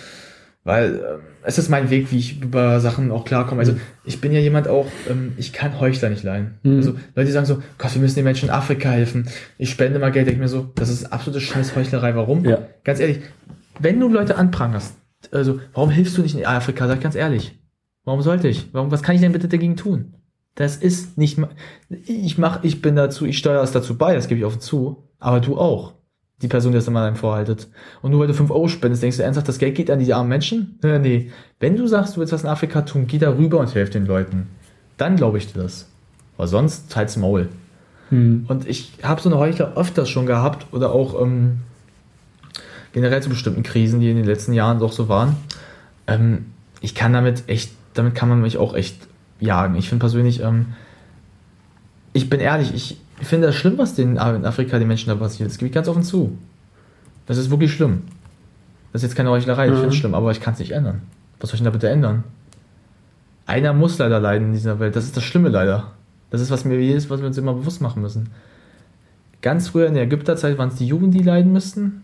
weil 0.64 0.96
ähm, 0.96 1.20
es 1.44 1.58
ist 1.60 1.70
mein 1.70 1.90
Weg, 1.90 2.12
wie 2.12 2.18
ich 2.18 2.42
über 2.42 2.80
Sachen 2.80 3.12
auch 3.12 3.24
klarkomme. 3.24 3.60
Also 3.60 3.76
ich 4.04 4.20
bin 4.20 4.32
ja 4.32 4.40
jemand 4.40 4.68
auch, 4.68 4.88
ähm, 5.10 5.34
ich 5.38 5.54
kann 5.54 5.80
Heuchler 5.80 6.10
nicht 6.10 6.24
leiden. 6.24 6.56
Mhm. 6.64 6.78
Also 6.78 6.92
Leute 7.16 7.28
die 7.28 7.32
sagen 7.32 7.46
so, 7.46 7.62
Gott, 7.78 7.94
wir 7.94 8.02
müssen 8.02 8.16
den 8.16 8.24
Menschen 8.24 8.50
in 8.50 8.56
Afrika 8.56 8.90
helfen. 8.90 9.28
Ich 9.58 9.70
spende 9.70 10.00
mal 10.00 10.12
Geld, 10.12 10.28
denke 10.28 10.38
ich 10.38 10.42
mir 10.42 10.48
so, 10.48 10.72
das 10.76 10.90
ist 10.90 11.14
absolute 11.14 11.40
scheiß 11.40 11.76
Heuchlerei. 11.76 12.16
Warum? 12.16 12.44
Ja. 12.46 12.68
Ganz 12.84 13.00
ehrlich, 13.00 13.20
wenn 13.80 14.00
du 14.00 14.10
Leute 14.10 14.38
anprangerst, 14.38 14.96
also 15.32 15.60
warum 15.74 15.92
hilfst 15.92 16.18
du 16.18 16.22
nicht 16.24 16.36
in 16.36 16.46
Afrika? 16.46 16.88
Sag 16.88 17.02
ganz 17.02 17.16
ehrlich. 17.16 17.60
Warum 18.04 18.22
sollte 18.22 18.48
ich? 18.48 18.70
Warum, 18.72 18.92
was 18.92 19.04
kann 19.04 19.16
ich 19.16 19.22
denn 19.22 19.32
bitte 19.32 19.48
dagegen 19.48 19.76
tun? 19.76 20.16
Das 20.56 20.78
ist 20.78 21.18
nicht, 21.18 21.38
ich 21.90 22.38
mach, 22.38 22.64
ich 22.64 22.82
bin 22.82 22.96
dazu, 22.96 23.26
ich 23.26 23.38
steuere 23.38 23.62
es 23.62 23.72
dazu 23.72 23.98
bei, 23.98 24.16
das 24.16 24.28
gebe 24.28 24.40
ich 24.40 24.46
offen 24.46 24.62
zu, 24.62 25.05
aber 25.26 25.40
du 25.40 25.58
auch. 25.58 25.94
Die 26.44 26.48
Person, 26.48 26.72
die 26.72 26.78
das 26.78 26.88
immer 26.88 27.02
einem 27.02 27.16
vorhaltet. 27.16 27.68
Und 28.04 28.12
nur 28.12 28.20
weil 28.20 28.28
du 28.28 28.36
5 28.36 28.52
Euro 28.52 28.68
spendest, 28.68 29.02
denkst 29.02 29.18
du 29.18 29.24
ernsthaft, 29.24 29.48
das 29.48 29.58
Geld 29.58 29.74
geht 29.74 29.90
an 29.90 29.98
die 29.98 30.14
armen 30.14 30.30
Menschen? 30.30 30.78
Nee, 30.84 31.00
nee. 31.00 31.32
Wenn 31.60 31.76
du 31.76 31.88
sagst, 31.88 32.16
du 32.16 32.20
willst 32.20 32.32
was 32.32 32.44
in 32.44 32.50
Afrika 32.50 32.84
tun, 32.84 33.08
geh 33.08 33.18
da 33.18 33.36
rüber 33.36 33.58
und 33.60 33.74
helf 33.74 33.90
den 33.90 34.06
Leuten. 34.06 34.48
Dann 34.98 35.16
glaube 35.16 35.40
ich 35.40 35.52
dir 35.52 35.64
das. 35.64 35.88
Aber 36.38 36.48
sonst 36.48 36.96
halt's 36.96 37.18
Maul. 37.18 37.50
Mhm. 38.12 38.46
Und 38.48 38.68
ich 38.68 38.92
habe 39.02 39.20
so 39.20 39.30
eine 39.30 39.40
Heuchler 39.40 39.76
öfters 39.76 40.10
schon 40.10 40.28
gehabt 40.28 40.68
oder 40.72 40.92
auch 40.92 41.20
ähm, 41.20 41.62
generell 42.94 43.24
zu 43.24 43.30
bestimmten 43.30 43.64
Krisen, 43.64 44.02
die 44.02 44.12
in 44.12 44.18
den 44.18 44.26
letzten 44.26 44.54
Jahren 44.54 44.78
doch 44.78 44.92
so 44.92 45.10
waren. 45.10 45.38
Ähm, 46.06 46.46
ich 46.82 46.94
kann 46.94 47.14
damit 47.14 47.46
echt, 47.48 47.72
damit 47.96 48.14
kann 48.14 48.30
man 48.30 48.42
mich 48.42 48.60
auch 48.60 48.76
echt 48.76 49.08
jagen. 49.40 49.76
Ich 49.76 49.90
finde 49.90 50.02
persönlich, 50.02 50.42
ähm, 50.42 50.74
ich 52.14 52.30
bin 52.30 52.40
ehrlich, 52.40 52.76
ich 52.76 52.98
finde 53.22 53.48
das 53.48 53.56
schlimm, 53.56 53.78
was 53.78 53.96
den, 53.96 54.12
in 54.14 54.18
Afrika 54.20 54.78
den 54.80 54.88
Menschen 54.88 55.10
da 55.10 55.16
passiert. 55.16 55.50
Das 55.50 55.58
gebe 55.58 55.68
ich 55.68 55.74
ganz 55.74 55.88
offen 55.88 56.04
zu. 56.04 56.38
Das 57.28 57.38
ist 57.38 57.50
wirklich 57.50 57.72
schlimm. 57.74 58.04
Das 58.92 59.02
ist 59.04 59.10
jetzt 59.10 59.16
keine 59.16 59.30
Heuchlerei, 59.30 59.66
ich 59.66 59.72
Mhm. 59.72 59.76
finde 59.78 59.90
es 59.90 59.96
schlimm, 59.96 60.16
aber 60.16 60.32
ich 60.32 60.42
kann 60.42 60.54
es 60.54 60.60
nicht 60.60 60.72
ändern. 60.72 61.02
Was 61.40 61.50
soll 61.50 61.56
ich 61.56 61.60
denn 61.62 61.66
da 61.66 61.72
bitte 61.72 61.90
ändern? 61.90 62.24
Einer 63.46 63.74
muss 63.74 63.98
leider 63.98 64.20
leiden 64.20 64.48
in 64.48 64.54
dieser 64.54 64.80
Welt. 64.80 64.96
Das 64.96 65.04
ist 65.06 65.16
das 65.16 65.24
Schlimme 65.24 65.50
leider. 65.50 65.92
Das 66.32 66.42
ist, 66.42 66.50
was 66.52 66.66
mir 66.66 66.80
jedes, 66.80 67.10
was 67.10 67.20
wir 67.22 67.28
uns 67.28 67.38
immer 67.38 67.54
bewusst 67.54 67.82
machen 67.82 68.02
müssen. 68.02 68.30
Ganz 69.42 69.70
früher 69.70 69.88
in 69.88 69.94
der 69.94 70.04
Ägypterzeit 70.04 70.58
waren 70.58 70.70
es 70.70 70.76
die 70.76 70.88
Juden, 70.88 71.12
die 71.12 71.22
leiden 71.22 71.54
müssten. 71.54 72.02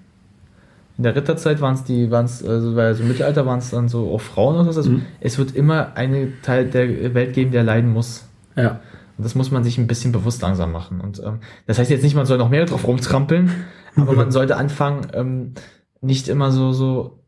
In 0.97 1.03
der 1.03 1.15
Ritterzeit 1.15 1.59
waren 1.61 1.73
es 1.73 1.83
die, 1.83 2.11
waren 2.11 2.25
es, 2.25 2.45
also, 2.45 2.75
weil 2.75 2.93
so 2.93 3.01
im 3.01 3.07
Mittelalter 3.07 3.45
waren 3.47 3.57
es 3.59 3.71
dann 3.71 3.89
so 3.89 4.11
auch 4.13 4.21
Frauen 4.21 4.55
oder 4.55 4.67
was. 4.67 4.77
Also 4.77 4.91
Mhm. 4.91 5.01
es 5.19 5.37
wird 5.39 5.55
immer 5.55 5.95
einen 5.95 6.33
Teil 6.43 6.65
der 6.69 7.13
Welt 7.15 7.33
geben, 7.33 7.51
der 7.51 7.63
leiden 7.63 7.91
muss. 7.91 8.25
Ja. 8.55 8.79
Und 9.21 9.25
das 9.25 9.35
muss 9.35 9.51
man 9.51 9.63
sich 9.63 9.77
ein 9.77 9.85
bisschen 9.85 10.11
bewusst 10.11 10.41
langsam 10.41 10.71
machen. 10.71 10.99
Und 10.99 11.21
ähm, 11.23 11.41
das 11.67 11.77
heißt 11.77 11.91
jetzt 11.91 12.01
nicht, 12.01 12.15
man 12.15 12.25
soll 12.25 12.39
noch 12.39 12.49
mehr 12.49 12.65
drauf 12.65 12.87
rumtrampeln, 12.87 13.51
aber 13.95 14.13
man 14.13 14.31
sollte 14.31 14.57
anfangen, 14.57 15.11
ähm, 15.13 15.53
nicht 16.01 16.27
immer 16.27 16.51
so, 16.51 16.71
so, 16.71 17.19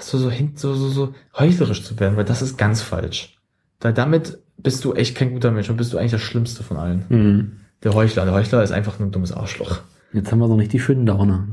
so, 0.00 0.18
so, 0.18 0.28
hin, 0.28 0.54
so, 0.56 0.74
so, 0.74 0.88
so 0.88 1.14
heuchlerisch 1.38 1.84
zu 1.84 2.00
werden, 2.00 2.16
weil 2.16 2.24
das 2.24 2.42
ist 2.42 2.58
ganz 2.58 2.82
falsch. 2.82 3.38
Weil 3.78 3.92
damit 3.92 4.38
bist 4.56 4.84
du 4.84 4.92
echt 4.92 5.14
kein 5.14 5.30
guter 5.30 5.52
Mensch 5.52 5.70
und 5.70 5.76
bist 5.76 5.92
du 5.92 5.98
eigentlich 5.98 6.10
das 6.10 6.20
Schlimmste 6.20 6.64
von 6.64 6.78
allen. 6.78 7.04
Mhm. 7.08 7.52
Der 7.84 7.94
Heuchler. 7.94 8.24
Der 8.24 8.34
Heuchler 8.34 8.64
ist 8.64 8.72
einfach 8.72 8.98
nur 8.98 9.06
ein 9.06 9.12
dummes 9.12 9.30
Arschloch. 9.30 9.82
Jetzt 10.12 10.32
haben 10.32 10.40
wir 10.40 10.48
so 10.48 10.56
nicht 10.56 10.72
die 10.72 10.80
schönen 10.80 11.06
Downer. 11.06 11.46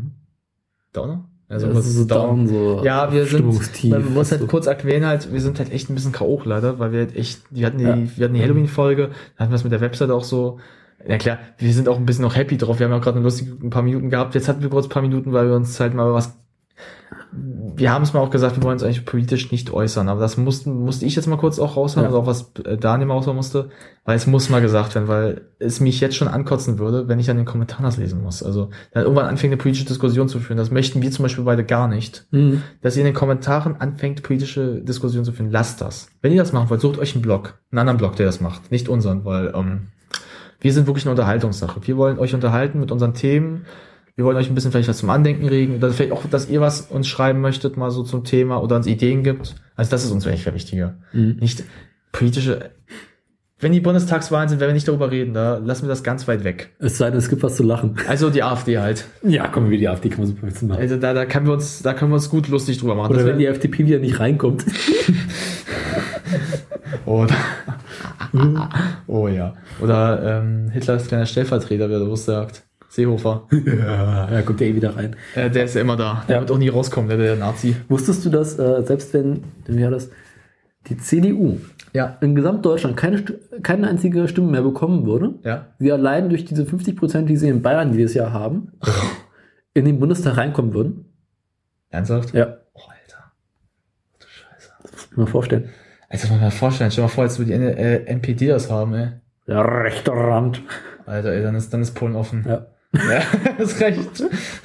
Downer? 0.92 1.30
Also 1.48 1.68
das 1.72 1.86
ist 1.86 1.96
so 1.96 2.06
down, 2.06 2.48
so 2.48 2.82
Ja, 2.84 3.12
wir 3.14 3.26
sind, 3.26 3.46
man 3.90 4.14
muss 4.14 4.32
halt 4.32 4.42
So. 4.42 4.48
kurz 4.48 4.66
erwähnen 4.66 5.06
halt, 5.06 5.32
wir 5.32 5.42
sind 5.42 5.60
halt 5.60 5.72
echt 5.72 5.90
ein 5.90 5.96
bisschen 5.96 6.12
K.O. 6.12 6.42
leider, 6.44 6.80
weil 6.80 6.92
wir 6.92 7.00
halt 7.02 7.16
echt, 7.16 7.42
wir 7.52 7.68
hatten 7.68 7.78
die, 7.78 7.84
Ja. 7.84 7.96
wir 8.16 8.24
hatten 8.26 8.34
die 8.34 8.42
Halloween-Folge, 8.42 9.10
dann 9.10 9.14
hatten 9.38 9.52
wir 9.52 9.56
es 9.56 9.64
mit 9.64 9.72
der 9.72 9.82
Website 9.82 10.10
auch 10.10 10.24
so, 10.24 10.60
ja 11.08 11.18
klar, 11.18 11.38
wir 11.60 11.72
sind 11.72 11.88
auch 11.88 11.98
ein 11.98 12.06
bisschen 12.08 12.24
noch 12.24 12.36
happy 12.36 12.58
drauf, 12.58 12.80
wir 12.80 12.86
haben 12.88 12.94
ja 12.94 12.98
gerade 13.00 13.18
eine 13.18 13.24
lustige, 13.26 13.52
ein 13.64 13.70
paar 13.70 13.84
Minuten 13.84 14.10
gehabt, 14.10 14.34
jetzt 14.34 14.48
hatten 14.48 14.64
wir 14.64 14.70
kurz 14.70 14.88
ein 14.88 14.90
paar 14.90 15.04
Minuten, 15.04 15.34
weil 15.34 15.48
wir 15.48 15.56
uns 15.56 15.80
halt 15.80 15.94
mal 15.94 16.12
was, 16.14 16.36
wir 17.78 17.92
haben 17.92 18.04
es 18.04 18.14
mal 18.14 18.20
auch 18.22 18.30
gesagt, 18.30 18.56
wir 18.56 18.64
wollen 18.64 18.74
uns 18.74 18.84
eigentlich 18.84 19.06
politisch 19.06 19.52
nicht 19.52 19.72
äußern, 19.72 20.08
aber 20.10 20.20
das 20.20 20.38
mussten, 20.38 20.84
musste 20.84 21.06
ich 21.06 21.16
jetzt 21.16 21.28
mal 21.28 21.38
kurz 21.38 21.60
auch 21.60 21.76
raushauen, 21.78 22.04
Ja. 22.04 22.08
also 22.10 22.20
auch 22.22 22.28
was 22.28 22.52
äh, 22.64 22.78
Daniel 22.78 23.08
mal 23.08 23.16
raushauen 23.16 23.36
musste, 23.36 23.70
weil 24.04 24.16
es 24.16 24.28
muss 24.28 24.50
mal 24.50 24.62
gesagt 24.62 24.96
werden, 24.96 25.08
weil 25.08 25.42
es 25.60 25.80
mich 25.80 26.00
jetzt 26.00 26.16
schon 26.16 26.28
ankotzen 26.28 26.80
würde, 26.80 27.08
wenn 27.08 27.20
ich 27.20 27.30
an 27.30 27.38
den 27.38 27.46
Kommentaren 27.46 27.84
das 27.86 27.98
lesen 27.98 28.22
muss. 28.22 28.44
Also 28.44 28.70
dann 28.94 29.04
irgendwann 29.04 29.26
anfängt 29.26 29.52
eine 29.54 29.62
politische 29.62 29.86
Diskussion 29.86 30.28
zu 30.28 30.40
führen. 30.40 30.58
Das 30.58 30.72
möchten 30.72 31.02
wir 31.02 31.12
zum 31.12 31.24
Beispiel 31.24 31.44
beide 31.44 31.64
gar 31.64 31.88
nicht. 31.88 32.26
Mhm. 32.32 32.62
Dass 32.82 32.96
ihr 32.96 33.02
in 33.02 33.06
den 33.08 33.16
Kommentaren 33.16 33.76
anfängt, 33.80 34.22
politische 34.24 34.82
Diskussionen 34.82 35.26
zu 35.26 35.32
führen. 35.32 35.52
Lasst 35.52 35.82
das. 35.82 36.08
Wenn 36.22 36.32
ihr 36.32 36.42
das 36.42 36.54
machen 36.54 36.70
wollt, 36.70 36.82
sucht 36.82 37.00
euch 37.00 37.14
einen 37.16 37.22
Blog. 37.22 37.60
Einen 37.72 37.80
anderen 37.80 37.98
Blog, 37.98 38.16
der 38.16 38.26
das 38.26 38.42
macht. 38.42 38.72
Nicht 38.72 38.90
unseren, 38.90 39.26
weil 39.26 39.54
ähm, 39.56 39.88
wir 40.60 40.72
sind 40.74 40.88
wirklich 40.88 41.06
eine 41.06 41.12
Unterhaltungssache. 41.12 41.80
Wir 41.86 41.98
wollen 41.98 42.20
euch 42.20 42.34
unterhalten 42.34 42.80
mit 42.80 42.92
unseren 42.92 43.14
Themen. 43.14 43.66
Wir 44.16 44.24
wollen 44.24 44.38
euch 44.38 44.50
ein 44.50 44.56
bisschen 44.56 44.72
vielleicht 44.72 44.88
was 44.88 45.00
zum 45.00 45.10
Andenken 45.10 45.48
regen. 45.48 45.76
Oder 45.76 45.92
vielleicht 45.92 46.14
auch, 46.14 46.26
dass 46.26 46.50
ihr 46.50 46.62
was 46.62 46.82
uns 46.82 47.08
schreiben 47.08 47.42
möchtet, 47.42 47.76
mal 47.76 47.92
so 47.92 48.04
zum 48.04 48.24
Thema 48.24 48.64
oder 48.64 48.78
uns 48.78 48.88
Ideen 48.88 49.24
gibt. 49.24 49.56
Also 49.76 49.92
das 49.92 50.06
ist 50.06 50.12
uns 50.12 50.26
eigentlich 50.26 50.44
viel 50.44 50.54
wichtiger. 50.54 50.98
Mhm. 51.12 51.38
Nicht 51.40 51.64
politische. 52.14 52.72
Wenn 53.60 53.74
die 53.74 53.82
Bundestagswahlen 53.82 54.48
sind, 54.48 54.60
werden 54.60 54.70
wir 54.70 54.76
nicht 54.76 54.88
darüber 54.88 55.12
reden. 55.12 55.34
Da 55.34 55.58
lassen 55.58 55.84
wir 55.84 55.90
das 55.90 56.04
ganz 56.04 56.28
weit 56.28 56.44
weg. 56.44 56.74
Es 56.80 56.98
sei 56.98 57.10
denn, 57.10 57.20
es 57.20 57.30
gibt 57.30 57.44
was 57.44 57.56
zu 57.56 57.64
lachen. 57.64 57.98
Also 58.08 58.30
die 58.30 58.44
AfD 58.44 58.80
halt. 58.80 59.06
Ja, 59.24 59.48
kommen 59.48 59.70
wir 59.70 59.78
die 59.78 59.88
AfD, 59.88 60.10
kann 60.10 60.20
man 60.20 60.28
super 60.28 60.48
witzen 60.48 60.70
machen. 60.70 60.82
Also 60.82 60.98
da, 60.98 61.14
da 61.14 61.26
können 61.26 61.48
wir 61.48 61.54
uns, 61.54 61.82
da 61.82 61.94
können 61.94 62.12
wir 62.12 62.16
uns 62.16 62.30
gut 62.30 62.48
lustig 62.48 62.78
drüber 62.78 62.96
machen. 62.96 63.12
Oder 63.12 63.24
Das 63.24 63.28
wenn 63.28 63.40
die 63.40 63.48
FDP 63.48 63.86
wieder 63.86 64.00
nicht 64.00 64.20
reinkommt. 64.20 64.66
Oder 67.06 67.36
oh 69.08 69.28
ja. 69.28 69.54
Oder 69.82 70.42
ähm, 70.42 70.70
Hitlers 70.70 71.08
kleiner 71.08 71.26
Stellvertreter, 71.26 71.90
wer 71.90 72.00
das 72.00 72.26
sagt. 72.26 72.64
Seehofer. 72.96 73.48
ja, 73.52 74.32
ja, 74.32 74.42
kommt 74.42 74.62
ja 74.62 74.68
eh 74.68 74.76
wieder 74.76 74.96
rein. 74.96 75.16
Äh, 75.36 75.50
der 75.50 75.66
ist 75.66 75.76
ja 75.76 75.82
immer 75.82 75.96
da. 75.98 76.24
Der 76.28 76.36
Ja. 76.38 76.42
wird 76.42 76.52
auch 76.52 76.58
nie 76.58 76.70
rauskommen, 76.70 77.10
der, 77.10 77.18
der 77.18 77.36
Nazi. 77.36 77.76
Wusstest 77.90 78.26
du, 78.26 78.30
dass 78.30 78.58
äh, 78.58 78.84
selbst 78.84 79.14
wenn, 79.14 79.44
wie 79.68 79.84
war 79.84 79.92
das, 79.92 80.10
die 80.88 80.98
CDU 80.98 81.58
Ja. 81.94 82.18
in 82.22 82.36
Gesamtdeutschland 82.36 82.96
keine, 82.96 83.24
keine 83.64 83.88
einzige 83.90 84.28
Stimme 84.28 84.52
mehr 84.52 84.62
bekommen 84.62 85.06
würde, 85.06 85.36
Ja. 85.44 85.68
sie 85.80 85.92
allein 85.92 86.30
durch 86.30 86.46
diese 86.46 86.66
50 86.66 86.96
Prozent, 86.96 87.30
die 87.30 87.38
sie 87.38 87.50
in 87.50 87.62
Bayern 87.62 87.92
dieses 87.92 88.14
Jahr 88.14 88.32
haben, 88.34 88.72
in 89.74 89.86
den 89.86 90.00
Bundestag 90.00 90.38
reinkommen 90.38 90.74
würden? 90.74 91.06
Ernsthaft? 91.90 92.34
Ja, 92.34 92.58
Oh, 92.74 92.82
Alter. 92.90 93.24
Du 94.20 94.26
Scheiße. 94.28 94.70
das 94.84 94.92
muss 94.92 95.08
ich 95.12 95.18
mir 95.18 95.28
vorstellen. 95.28 95.70
Also, 96.10 96.24
das 96.24 96.30
muss 96.30 96.40
man 96.40 96.48
mal 96.48 96.52
vorstellen. 96.52 96.92
Stell 96.92 97.04
dir 97.04 97.08
mal 97.08 97.14
vor, 97.14 97.24
jetzt 97.26 97.40
würde 97.40 97.52
die 97.52 97.64
äh, 97.64 98.06
NPD 98.06 98.48
das 98.48 98.70
haben, 98.72 98.94
ey. 98.94 99.08
Der 99.48 99.64
rechte 99.84 100.12
Rand. 100.12 100.62
Alter, 101.06 101.34
ey, 101.34 101.42
dann 101.44 101.56
ist, 101.56 101.74
dann 101.74 101.82
ist 101.82 101.92
Polen 101.94 102.16
offen. 102.16 102.46
Ja. 102.48 102.66
Ja, 103.10 103.22
das 103.58 103.80
reicht. 103.82 104.24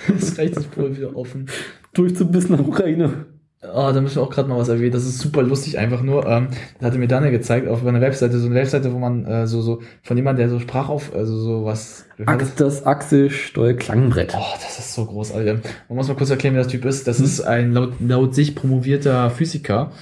Das 0.09 0.39
reicht, 0.39 0.57
ist 0.57 0.71
Polen 0.71 0.97
wieder 0.97 1.17
offen. 1.17 1.47
Durch 1.95 2.17
zu 2.17 2.27
bis 2.27 2.49
nach 2.49 2.61
Ukraine. 2.61 3.27
Oh, 3.63 3.91
da 3.93 4.01
müssen 4.01 4.17
wir 4.17 4.23
auch 4.23 4.31
gerade 4.31 4.49
mal 4.49 4.57
was 4.59 4.71
erwähnen. 4.71 4.93
Das 4.93 5.05
ist 5.05 5.19
super 5.19 5.43
lustig, 5.43 5.79
einfach 5.79 6.01
nur. 6.03 6.25
Ähm, 6.27 6.49
das 6.79 6.87
hatte 6.87 6.99
mir 6.99 7.09
Daniel 7.09 7.31
gezeigt 7.31 7.69
auf 7.69 7.85
einer 7.85 8.01
Webseite, 8.01 8.39
so 8.39 8.47
eine 8.47 8.55
Webseite, 8.55 8.91
wo 8.95 8.99
man 8.99 9.27
äh, 9.27 9.47
so, 9.47 9.61
so 9.61 9.83
von 10.03 10.17
jemandem, 10.17 10.49
der 10.49 10.49
so 10.49 10.61
sprach 10.61 10.89
auf, 10.89 11.15
also 11.15 11.37
so 11.39 11.65
was. 11.67 12.07
das? 12.17 12.27
Ax, 12.27 12.55
das 12.55 12.87
Axel 12.87 13.29
Stoll 13.29 13.75
Klangbrett. 13.77 14.33
Oh, 14.35 14.55
das 14.63 14.79
ist 14.79 14.95
so 14.95 15.05
großartig. 15.05 15.59
Man 15.91 15.97
muss 15.97 16.09
mal 16.09 16.15
kurz 16.15 16.31
erklären, 16.31 16.55
wer 16.55 16.63
das 16.63 16.73
Typ 16.73 16.87
ist. 16.87 17.07
Das 17.07 17.21
ist 17.21 17.43
ein 17.43 17.73
laut, 17.73 17.93
laut 18.01 18.35
sich 18.35 18.55
promovierter 18.55 19.29
Physiker, 19.29 19.93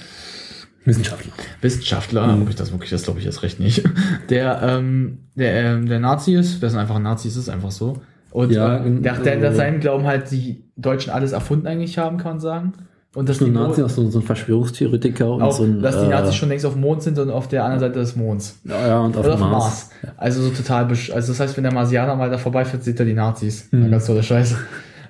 Wissenschaftler. 0.85 1.33
Wissenschaftler, 1.59 2.27
Mhm. 2.27 2.43
ob 2.43 2.49
ich 2.49 2.55
das 2.55 2.71
wirklich, 2.71 2.91
das 2.91 3.03
glaube 3.03 3.19
ich 3.19 3.25
jetzt 3.25 3.43
recht 3.43 3.59
nicht, 3.59 3.83
der, 4.29 4.61
ähm, 4.63 5.25
der, 5.35 5.53
ähm, 5.53 5.85
der 5.89 5.99
Nazi 5.99 6.33
ist, 6.35 6.61
der 6.61 6.69
ist 6.69 6.75
einfach 6.75 6.95
ein 6.95 7.03
Nazi, 7.03 7.27
es 7.27 7.35
ist 7.35 7.49
einfach 7.49 7.71
so. 7.71 8.01
Und 8.31 8.51
Ja, 8.51 8.77
äh, 8.85 8.91
der 9.01 9.41
äh, 9.43 9.53
seinen 9.55 9.79
Glauben 9.79 10.05
halt 10.05 10.29
die 10.31 10.63
Deutschen 10.75 11.11
alles 11.11 11.31
erfunden 11.31 11.67
eigentlich 11.67 11.97
haben, 11.97 12.17
kann 12.17 12.33
man 12.33 12.39
sagen. 12.39 12.73
Und 13.15 13.27
dass 13.27 13.39
die 13.39 13.49
Nazi, 13.49 13.79
Mo- 13.81 13.87
auch 13.87 13.89
so, 13.89 14.07
so 14.11 14.19
ein 14.19 14.23
Verschwörungstheoretiker 14.23 15.31
und 15.31 15.41
auch, 15.41 15.51
so 15.51 15.63
ein. 15.63 15.81
dass 15.81 15.99
die 15.99 16.05
äh, 16.05 16.09
Nazis 16.09 16.35
schon 16.35 16.49
längst 16.49 16.63
auf 16.65 16.73
dem 16.73 16.81
Mond 16.81 17.01
sind 17.01 17.17
und 17.17 17.31
auf 17.31 17.47
der 17.47 17.63
anderen 17.63 17.79
Seite 17.79 17.97
des 17.99 18.15
Monds. 18.15 18.59
Ja, 18.65 18.87
ja, 18.87 18.99
und 18.99 19.17
auf 19.17 19.25
Oder 19.25 19.33
auf 19.33 19.39
Mars. 19.39 19.51
Mars. 19.51 19.89
Also 20.17 20.43
so 20.43 20.51
total, 20.51 20.85
also 20.85 21.09
das 21.13 21.39
heißt, 21.39 21.57
wenn 21.57 21.63
der 21.63 21.73
Marsianer 21.73 22.15
mal 22.15 22.29
da 22.29 22.37
vorbeifährt, 22.37 22.83
sieht 22.83 22.99
er 22.99 23.07
die 23.07 23.13
Nazis. 23.15 23.67
Mhm. 23.71 23.89
Ganz 23.89 24.05
tolle 24.05 24.21
Scheiße. 24.21 24.57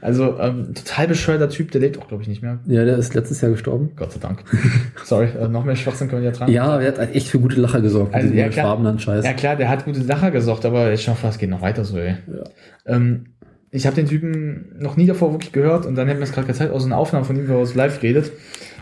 Also 0.01 0.39
ähm, 0.39 0.73
total 0.73 1.07
bescheuerter 1.07 1.49
Typ, 1.49 1.71
der 1.71 1.81
lebt 1.81 1.97
auch, 1.97 2.07
glaube 2.07 2.23
ich, 2.23 2.29
nicht 2.29 2.41
mehr. 2.41 2.59
Ja, 2.65 2.85
der 2.85 2.97
ist 2.97 3.13
letztes 3.13 3.41
Jahr 3.41 3.51
gestorben. 3.51 3.91
Gott 3.95 4.11
sei 4.11 4.19
Dank. 4.19 4.43
Sorry, 5.03 5.27
äh, 5.27 5.47
noch 5.47 5.65
mehr 5.65 5.75
Schwachsinn 5.75 6.07
können 6.07 6.21
wir 6.21 6.31
ja 6.31 6.35
dran. 6.35 6.51
Ja, 6.51 6.79
er 6.79 6.87
hat 6.87 7.15
echt 7.15 7.27
für 7.27 7.39
gute 7.39 7.59
Lacher 7.59 7.81
gesorgt. 7.81 8.13
Also, 8.13 8.33
ja, 8.33 8.49
klar. 8.49 8.79
Ja 9.23 9.33
klar, 9.33 9.55
der 9.55 9.69
hat 9.69 9.85
gute 9.85 10.01
Lacher 10.01 10.31
gesorgt, 10.31 10.65
aber 10.65 10.93
ich 10.93 11.07
hoffe, 11.07 11.27
es 11.27 11.37
geht 11.37 11.49
noch 11.49 11.61
weiter 11.61 11.83
so, 11.83 11.97
ey. 11.97 12.15
Ja. 12.27 12.95
Ähm, 12.95 13.25
ich 13.71 13.85
habe 13.85 13.95
den 13.95 14.07
Typen 14.07 14.75
noch 14.79 14.97
nie 14.97 15.05
davor 15.05 15.31
wirklich 15.31 15.51
gehört 15.51 15.85
und 15.85 15.95
dann 15.95 16.07
hat 16.07 16.15
mir 16.15 16.21
das 16.21 16.31
gerade 16.31 16.47
gezeigt 16.47 16.71
aus 16.71 16.85
einer 16.85 16.97
Aufnahme 16.97 17.25
von 17.25 17.35
ihm, 17.35 17.47
wo 17.47 17.53
er 17.53 17.59
aus 17.59 17.75
live 17.75 18.01
redet. 18.01 18.31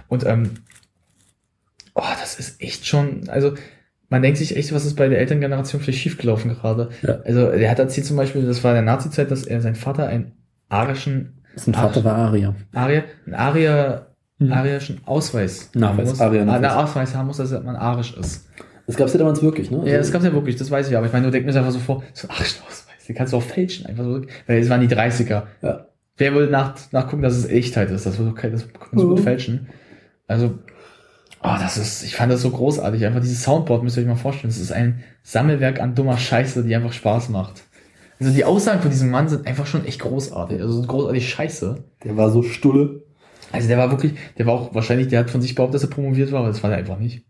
Und 0.07 0.25
ähm, 0.25 0.51
oh, 1.93 2.03
das 2.21 2.39
ist 2.39 2.61
echt 2.61 2.85
schon, 2.85 3.27
also 3.27 3.53
man 4.09 4.21
denkt 4.21 4.37
sich 4.37 4.55
echt, 4.55 4.73
was 4.73 4.85
ist 4.85 4.95
bei 4.95 5.09
der 5.09 5.19
Elterngeneration 5.19 5.81
vielleicht 5.81 5.99
schiefgelaufen 5.99 6.51
gerade. 6.51 6.89
Ja. 7.01 7.19
Also 7.25 7.51
der 7.51 7.69
hat 7.69 7.79
erzählt 7.79 8.07
zum 8.07 8.15
Beispiel, 8.15 8.45
das 8.45 8.63
war 8.63 8.71
in 8.71 8.85
der 8.85 8.93
Nazi-Zeit, 8.93 9.31
dass 9.31 9.43
er 9.43 9.59
sein 9.59 9.75
Vater 9.75 10.07
einen 10.07 10.31
arischen 10.69 11.41
Sein 11.55 11.73
Vater 11.73 12.03
war 12.03 12.15
Arier. 12.15 12.55
Arier, 12.73 13.03
einen 13.25 13.35
Arier, 13.35 14.03
Mhm. 14.39 14.51
arischen 14.53 15.01
Ausweis 15.05 15.71
Nachweis, 15.73 15.97
haben 15.97 16.05
muss. 16.09 16.21
Arier- 16.21 16.45
Nachweis. 16.45 16.71
einen 16.71 16.79
Ausweis 16.79 17.15
haben 17.15 17.27
muss, 17.27 17.37
dass 17.37 17.51
man 17.51 17.75
arisch 17.75 18.13
ist. 18.15 18.47
Das 18.85 18.95
gab's 18.95 19.13
ja 19.13 19.19
damals 19.19 19.41
wirklich, 19.41 19.71
ne? 19.71 19.81
Ja, 19.89 19.97
das 19.97 20.11
gab's 20.11 20.23
ja 20.23 20.31
wirklich, 20.31 20.55
das 20.55 20.69
weiß 20.69 20.89
ich, 20.89 20.95
aber 20.95 21.07
ich 21.07 21.11
meine, 21.13 21.25
du 21.25 21.31
denkst 21.31 21.51
mir 21.51 21.57
einfach 21.59 21.71
so 21.71 21.79
vor, 21.79 22.03
so 22.13 22.27
ein 22.27 22.31
Arschenausweis, 22.31 23.05
den 23.07 23.15
kannst 23.15 23.33
du 23.33 23.37
auch 23.37 23.41
fälschen, 23.43 23.85
einfach 23.87 24.03
so, 24.03 24.21
weil 24.45 24.59
es 24.59 24.69
waren 24.69 24.81
die 24.81 24.87
30er. 24.87 25.47
Ja. 25.63 25.87
Wer 26.17 26.33
würde 26.33 26.51
nach, 26.51 26.75
nachgucken, 26.91 27.21
dass 27.23 27.35
es 27.35 27.45
Echtheit 27.47 27.89
ist? 27.91 28.05
Das, 28.05 28.17
würde 28.19 28.33
kein- 28.33 28.51
das 28.51 28.67
kann 28.71 28.87
man 28.91 28.99
so 29.01 29.07
gut 29.09 29.19
Mhm. 29.19 29.23
fälschen. 29.23 29.67
Also, 30.27 30.59
oh, 31.43 31.55
das 31.59 31.77
ist, 31.77 32.03
ich 32.03 32.15
fand 32.15 32.31
das 32.31 32.41
so 32.41 32.49
großartig. 32.51 33.05
Einfach 33.05 33.21
dieses 33.21 33.43
Soundboard 33.43 33.83
müsst 33.83 33.97
ihr 33.97 34.01
euch 34.03 34.09
mal 34.09 34.15
vorstellen. 34.15 34.49
Das 34.51 34.59
ist 34.59 34.71
ein 34.71 35.03
Sammelwerk 35.23 35.79
an 35.81 35.95
dummer 35.95 36.17
Scheiße, 36.17 36.63
die 36.63 36.75
einfach 36.75 36.93
Spaß 36.93 37.29
macht. 37.29 37.63
Also 38.19 38.33
die 38.33 38.45
Aussagen 38.45 38.81
von 38.81 38.89
diesem 38.91 39.09
Mann 39.11 39.27
sind 39.29 39.45
einfach 39.45 39.65
schon 39.67 39.85
echt 39.85 40.01
großartig. 40.01 40.59
Also 40.61 40.81
großartig 40.81 41.29
Scheiße. 41.29 41.83
Der 42.03 42.17
war 42.17 42.31
so 42.31 42.41
stulle. 42.43 43.03
Also 43.51 43.67
der 43.67 43.77
war 43.77 43.91
wirklich, 43.91 44.13
der 44.37 44.45
war 44.45 44.53
auch 44.55 44.75
wahrscheinlich, 44.75 45.07
der 45.07 45.19
hat 45.19 45.29
von 45.29 45.41
sich 45.41 45.55
behauptet, 45.55 45.75
dass 45.75 45.83
er 45.83 45.93
promoviert 45.93 46.31
war, 46.31 46.39
aber 46.39 46.49
das 46.49 46.61
war 46.63 46.71
er 46.71 46.77
einfach 46.77 46.99
nicht. 46.99 47.25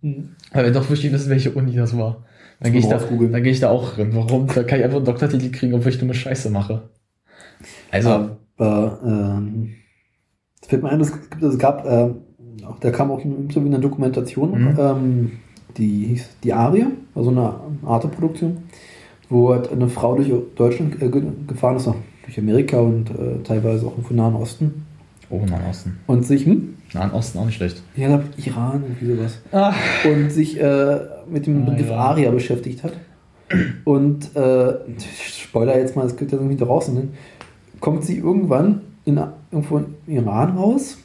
Aber 0.51 0.63
wenn 0.63 0.73
doch 0.73 0.89
wirklich 0.89 1.11
wissen, 1.11 1.29
welche 1.29 1.51
Uni 1.51 1.75
das 1.75 1.95
war. 1.97 2.23
Dann 2.59 2.71
gehe 2.71 2.81
ich, 2.81 2.87
da, 2.87 2.97
dann 2.97 3.43
gehe 3.43 3.51
ich 3.51 3.59
da 3.59 3.69
auch 3.69 3.97
rein. 3.99 4.15
Warum? 4.15 4.47
Da 4.47 4.63
kann 4.63 4.79
ich 4.79 4.85
einfach 4.85 4.97
einen 4.97 5.05
Doktortitel 5.05 5.51
kriegen, 5.51 5.75
obwohl 5.75 5.91
ich 5.91 5.99
dumme 5.99 6.15
Scheiße 6.15 6.49
mache. 6.49 6.89
Also, 7.91 8.09
Aber, 8.57 8.99
ähm, 9.05 9.73
es 10.61 10.67
fällt 10.67 10.81
mir 10.83 10.89
ein, 10.89 11.01
es, 11.01 11.11
gibt, 11.11 11.43
es 11.43 11.57
gab, 11.59 11.85
ähm, 11.85 12.21
auch, 12.65 12.79
da 12.79 12.89
kam 12.89 13.11
auch 13.11 13.23
ein- 13.23 13.49
so 13.51 13.61
wie 13.63 13.67
eine 13.67 13.79
Dokumentation, 13.79 14.51
Mhm. 14.71 14.75
ähm, 14.79 15.31
die 15.77 16.05
hieß 16.07 16.29
Die 16.43 16.53
Arie, 16.53 16.87
also 17.13 17.29
eine 17.29 17.53
Arte-Produktion, 17.85 18.57
wo 19.29 19.49
halt 19.53 19.71
eine 19.71 19.89
Frau 19.89 20.15
durch 20.15 20.31
Deutschland 20.55 21.01
äh, 21.01 21.09
ge- 21.09 21.23
gefahren 21.47 21.75
ist, 21.77 21.89
durch 22.25 22.39
Amerika 22.39 22.79
und 22.79 23.09
äh, 23.11 23.43
teilweise 23.43 23.85
auch 23.87 23.93
im 24.09 24.15
Nahen 24.15 24.35
Osten 24.35 24.85
oh, 25.29 25.41
Nahen 25.49 25.65
Osten. 25.69 25.97
und 26.07 26.25
sich, 26.25 26.45
hm? 26.45 26.75
Nahen 26.93 27.11
Osten 27.11 27.39
auch 27.39 27.45
nicht 27.45 27.55
schlecht. 27.55 27.81
Ja, 27.95 28.07
glaub, 28.07 28.23
Iran, 28.45 28.83
irgendwie 28.87 29.15
sowas. 29.17 29.39
Ah. 29.51 29.73
Und 30.09 30.31
sich 30.31 30.59
äh, 30.59 30.99
mit 31.29 31.45
dem 31.45 31.63
Ah, 31.63 31.69
Begriff 31.71 31.89
ja. 31.89 31.97
Aria 31.97 32.31
beschäftigt 32.31 32.83
hat. 32.83 32.93
Und 33.85 34.35
äh, 34.35 34.73
ich 34.97 35.43
Spoiler 35.43 35.77
jetzt 35.77 35.95
mal, 35.95 36.05
es 36.05 36.15
geht 36.17 36.31
ja 36.31 36.37
irgendwie 36.37 36.57
draußen, 36.57 36.93
ne? 36.93 37.07
kommt 37.79 38.03
sie 38.03 38.17
irgendwann 38.17 38.81
in, 39.05 39.19
irgendwo 39.51 39.77
in 39.77 39.85
Iran 40.07 40.57
raus. 40.57 40.97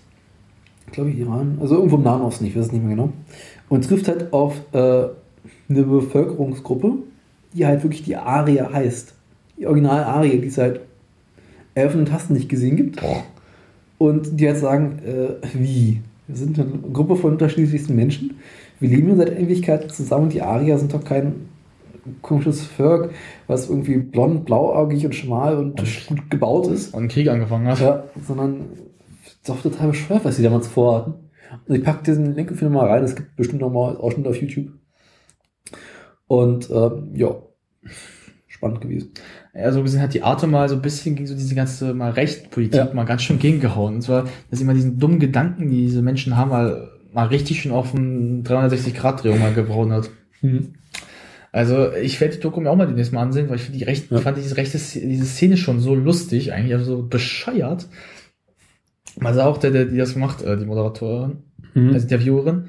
Ich 0.87 0.93
glaube 0.93 1.11
Iran, 1.11 1.59
also 1.61 1.77
irgendwo 1.77 1.97
im 1.97 2.03
Nahen 2.03 2.23
Osten, 2.23 2.45
ich 2.47 2.57
weiß 2.57 2.67
es 2.67 2.73
nicht 2.73 2.83
mehr 2.85 2.95
genau. 2.97 3.11
Und 3.69 3.85
trifft 3.87 4.09
halt 4.09 4.33
auf 4.33 4.55
äh, 4.73 4.79
eine 5.69 5.83
Bevölkerungsgruppe, 5.85 6.93
die 7.55 7.67
halt 7.67 7.83
wirklich 7.83 8.03
die 8.03 8.17
Aria 8.17 8.73
heißt. 8.73 9.15
Die 9.59 9.67
original 9.67 10.05
Aria, 10.05 10.37
die 10.37 10.49
es 10.49 10.55
seit 10.55 10.81
elf 11.75 11.97
Tasten 12.05 12.35
nicht 12.35 12.49
gesehen 12.49 12.77
gibt. 12.77 13.01
Und 13.99 14.41
die 14.41 14.47
halt 14.47 14.59
sagen, 14.59 14.99
äh, 15.05 15.47
wie? 15.55 16.01
Wir 16.27 16.37
sind 16.37 16.59
eine 16.59 16.71
Gruppe 16.93 17.17
von 17.17 17.33
unterschiedlichsten 17.33 17.95
Menschen. 17.95 18.39
Wir 18.81 18.89
leben 18.89 19.09
hier 19.09 19.17
seit 19.17 19.39
Ewigkeiten 19.39 19.91
zusammen. 19.91 20.31
Die 20.31 20.43
Arier 20.43 20.79
sind 20.79 20.93
doch 20.93 21.05
kein 21.05 21.49
komisches 22.21 22.63
Volk, 22.63 23.13
was 23.47 23.69
irgendwie 23.69 23.99
blond, 23.99 24.45
blauäugig 24.45 25.07
und 25.07 25.15
schmal 25.15 25.57
und 25.57 25.83
gut 26.09 26.31
gebaut 26.31 26.67
ist. 26.69 26.95
Und 26.95 27.09
Krieg 27.09 27.29
angefangen 27.29 27.69
hat. 27.69 27.81
Ja, 27.81 28.05
sondern 28.27 28.65
doch 29.47 29.61
total 29.61 29.89
bescheuert, 29.89 30.25
was 30.25 30.37
sie 30.37 30.43
damals 30.43 30.67
vorhatten. 30.69 31.15
Und 31.67 31.75
ich 31.75 31.85
packe 31.85 32.03
diesen 32.05 32.35
Link 32.35 32.57
für 32.57 32.71
mal 32.71 32.89
rein. 32.89 33.05
Es 33.05 33.15
gibt 33.15 33.37
bestimmt 33.37 33.61
noch 33.61 33.71
mal 33.71 33.97
Ausschnitte 33.97 34.31
auf 34.31 34.41
YouTube. 34.41 34.69
Und 36.33 36.71
ähm, 36.71 37.11
ja, 37.15 37.35
spannend 38.49 38.81
gewesen. 38.81 39.11
Ja, 39.55 39.71
so 39.71 39.83
gesehen 39.83 40.01
hat 40.01 40.15
die 40.15 40.23
Arte 40.23 40.47
mal 40.47 40.67
so 40.67 40.77
ein 40.77 40.81
bisschen 40.83 41.15
gegen 41.15 41.27
so 41.27 41.35
diese 41.35 41.55
ganze 41.55 41.93
mal 41.93 42.11
Rechtpolitik 42.13 42.75
Ja. 42.75 42.95
mal 42.95 43.05
ganz 43.05 43.23
schön 43.23 43.39
gegengehauen. 43.39 43.97
Und 43.97 44.01
zwar, 44.03 44.25
dass 44.51 44.63
immer 44.63 44.73
diesen 44.73 44.99
dummen 44.99 45.19
Gedanken, 45.19 45.69
die 45.71 45.83
diese 45.83 46.01
Menschen 46.01 46.37
haben, 46.39 46.49
mal, 46.51 46.89
mal 47.13 47.27
richtig 47.27 47.61
schön 47.61 47.73
auf 47.73 47.95
einen 47.95 48.45
360-Grad-Drehung 48.45 49.41
mal 49.41 49.53
gebrauen 49.53 49.93
hat. 49.93 50.09
Also 51.53 51.93
ich 51.93 52.19
werde 52.19 52.37
die 52.37 52.41
Doku 52.41 52.63
mir 52.63 52.71
auch 52.71 52.77
mal 52.77 52.87
demnächst 52.87 53.13
mal 53.13 53.21
ansehen, 53.21 53.51
weil 53.51 53.57
ich 53.57 53.63
finde 53.65 53.79
die 53.81 53.85
Recht, 53.85 54.11
Ja. 54.11 54.19
fand 54.21 54.39
diese 54.39 54.57
rechte, 54.57 54.79
diese 54.79 55.27
Szene 55.27 55.59
schon 55.59 55.81
so 55.81 55.95
lustig, 55.95 56.55
eigentlich, 56.55 56.73
also 56.73 56.97
so 56.97 57.03
bescheuert. 57.07 57.89
Man 59.21 59.35
sah 59.35 59.45
auch, 59.45 59.59
der, 59.59 59.71
der 59.71 59.85
die 59.85 59.99
das 59.99 60.15
gemacht, 60.15 60.41
äh, 60.41 60.57
die 60.57 60.65
Moderatorin, 60.65 61.43
Mhm. 61.75 61.89
also 61.93 62.07
die 62.07 62.15
Interviewerin, 62.15 62.69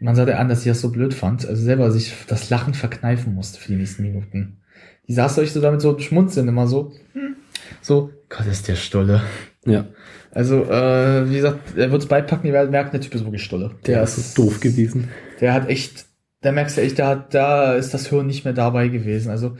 man 0.00 0.14
sah 0.14 0.24
der 0.24 0.40
an, 0.40 0.48
dass 0.48 0.62
sie 0.62 0.70
das 0.70 0.80
so 0.80 0.90
blöd 0.90 1.14
fand, 1.14 1.46
also 1.46 1.62
selber 1.62 1.90
sich 1.90 2.12
das 2.26 2.50
Lachen 2.50 2.74
verkneifen 2.74 3.34
musste 3.34 3.60
für 3.60 3.68
die 3.68 3.78
nächsten 3.78 4.02
Minuten. 4.02 4.60
Die 5.06 5.12
saß 5.12 5.38
euch 5.38 5.52
so 5.52 5.60
damit 5.60 5.80
so 5.80 5.98
schmunzeln 5.98 6.48
immer 6.48 6.66
so, 6.66 6.92
hm, 7.12 7.36
so, 7.82 8.10
Gott, 8.28 8.46
ist 8.46 8.68
der 8.68 8.76
Stolle. 8.76 9.22
Ja. 9.64 9.86
Also, 10.32 10.64
äh, 10.64 11.28
wie 11.28 11.36
gesagt, 11.36 11.76
er 11.76 11.90
wird 11.90 12.02
es 12.02 12.08
beipacken, 12.08 12.46
ihr 12.46 12.52
werdet 12.52 12.70
merken, 12.70 12.92
der 12.92 13.00
Typ 13.00 13.14
ist 13.14 13.24
wirklich 13.24 13.42
Stolle. 13.42 13.72
Der 13.86 14.02
ist 14.02 14.34
so 14.34 14.44
doof 14.44 14.60
gewesen. 14.60 15.08
Der 15.40 15.52
hat 15.52 15.68
echt, 15.68 16.06
da 16.40 16.52
merkst 16.52 16.76
du 16.76 16.82
echt, 16.82 16.98
da, 16.98 17.08
hat, 17.08 17.34
da 17.34 17.74
ist 17.74 17.92
das 17.92 18.06
Hirn 18.08 18.26
nicht 18.26 18.44
mehr 18.44 18.54
dabei 18.54 18.88
gewesen. 18.88 19.30
Also, 19.30 19.56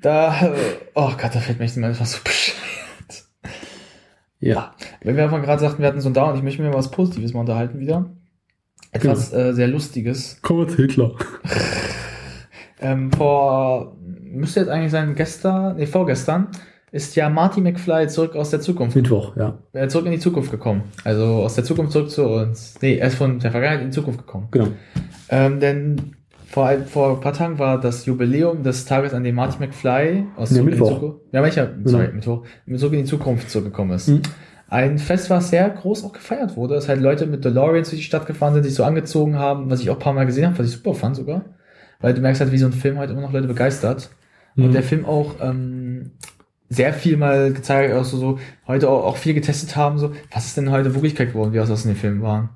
da, 0.00 0.54
oh 0.94 1.10
Gott, 1.10 1.34
da 1.34 1.40
fällt 1.40 1.58
mir 1.58 1.64
echt 1.64 1.76
immer 1.76 1.88
einfach 1.88 2.06
so 2.06 2.18
bescheuert. 2.24 2.60
Ja. 4.38 4.74
Wenn 5.02 5.16
wir 5.16 5.24
einfach 5.24 5.42
gerade 5.42 5.60
sagten, 5.60 5.82
wir 5.82 5.88
hatten 5.88 6.00
so 6.00 6.08
ein 6.10 6.14
Down, 6.14 6.36
ich 6.36 6.42
möchte 6.42 6.62
mir 6.62 6.68
mal 6.68 6.78
was 6.78 6.90
Positives 6.90 7.32
mal 7.32 7.40
unterhalten 7.40 7.80
wieder. 7.80 8.10
Etwas 8.92 9.32
äh, 9.32 9.52
sehr 9.52 9.68
Lustiges. 9.68 10.38
Kurt 10.42 10.72
Hitler. 10.72 11.12
Ähm, 12.82 13.12
vor, 13.12 13.94
müsste 14.22 14.60
jetzt 14.60 14.70
eigentlich 14.70 14.90
sein, 14.90 15.14
gestern, 15.14 15.76
nee, 15.76 15.84
vorgestern, 15.84 16.48
ist 16.92 17.14
ja 17.14 17.28
Marty 17.28 17.60
McFly 17.60 18.08
zurück 18.08 18.34
aus 18.36 18.48
der 18.50 18.60
Zukunft, 18.62 18.96
Mittwoch, 18.96 19.36
ja. 19.36 19.58
äh, 19.74 19.86
zurück 19.88 20.06
in 20.06 20.12
die 20.12 20.18
Zukunft 20.18 20.50
gekommen. 20.50 20.84
Also 21.04 21.24
aus 21.26 21.54
der 21.56 21.64
Zukunft 21.64 21.92
zurück 21.92 22.10
zu 22.10 22.26
uns. 22.26 22.76
Nee, 22.80 22.96
er 22.96 23.08
ist 23.08 23.16
von 23.16 23.38
der 23.38 23.50
Vergangenheit 23.50 23.82
in 23.84 23.90
die 23.90 23.94
Zukunft 23.94 24.20
gekommen. 24.20 24.48
Genau. 24.50 24.68
Ähm, 25.28 25.60
denn 25.60 26.16
vor, 26.46 26.66
ein- 26.68 26.86
vor 26.86 27.16
ein 27.16 27.20
paar 27.20 27.34
Tagen 27.34 27.58
war 27.58 27.78
das 27.78 28.06
Jubiläum 28.06 28.62
des 28.62 28.86
Tages, 28.86 29.12
an 29.12 29.24
dem 29.24 29.34
Marty 29.34 29.58
McFly 29.60 30.24
aus 30.36 30.50
Nee, 30.50 30.56
Zurück 30.56 30.70
in 30.72 30.74
die 30.76 30.80
Mittwoch. 30.80 30.94
Zukunft, 31.00 31.20
ja, 31.32 31.42
welcher, 31.42 31.70
sorry, 31.84 32.04
Genau. 32.06 32.14
Mittwoch, 32.16 32.44
zurück 32.78 32.92
in 32.94 32.98
die 33.00 33.04
Zukunft 33.04 33.50
zurückgekommen 33.50 33.90
ist. 33.92 34.08
Mhm. 34.08 34.22
Ein 34.70 34.98
Fest, 34.98 35.28
was 35.30 35.50
sehr 35.50 35.68
groß 35.68 36.04
auch 36.04 36.12
gefeiert 36.12 36.56
wurde, 36.56 36.74
dass 36.74 36.88
halt 36.88 37.00
Leute 37.00 37.26
mit 37.26 37.44
DeLoreans 37.44 37.90
durch 37.90 38.00
die 38.00 38.06
Stadt 38.06 38.26
gefahren 38.26 38.54
sind, 38.54 38.62
sich 38.62 38.74
so 38.74 38.84
angezogen 38.84 39.36
haben, 39.36 39.68
was 39.68 39.80
ich 39.80 39.90
auch 39.90 39.96
ein 39.96 40.00
paar 40.00 40.12
Mal 40.12 40.26
gesehen 40.26 40.46
habe, 40.46 40.58
was 40.58 40.66
ich 40.66 40.72
super 40.72 40.94
fand 40.94 41.16
sogar. 41.16 41.44
Weil 42.00 42.14
du 42.14 42.20
merkst 42.20 42.40
halt, 42.40 42.52
wie 42.52 42.58
so 42.58 42.66
ein 42.66 42.72
Film 42.72 42.96
heute 42.98 43.12
immer 43.12 43.22
noch 43.22 43.32
Leute 43.32 43.48
begeistert. 43.48 44.10
Und 44.56 44.68
Mhm. 44.68 44.72
der 44.72 44.82
Film 44.84 45.04
auch 45.06 45.34
ähm, 45.42 46.12
sehr 46.68 46.92
viel 46.92 47.16
mal 47.16 47.52
gezeigt, 47.52 47.92
also 47.92 48.16
so 48.16 48.38
heute 48.68 48.88
auch, 48.88 49.04
auch 49.04 49.16
viel 49.16 49.34
getestet 49.34 49.74
haben, 49.76 49.98
so, 49.98 50.12
was 50.32 50.46
ist 50.46 50.56
denn 50.56 50.70
heute 50.70 50.94
Wirklichkeit 50.94 51.32
geworden, 51.32 51.52
wie 51.52 51.58
was 51.58 51.68
das 51.68 51.84
in 51.84 51.90
den 51.92 51.96
Filmen 51.96 52.22
waren. 52.22 52.50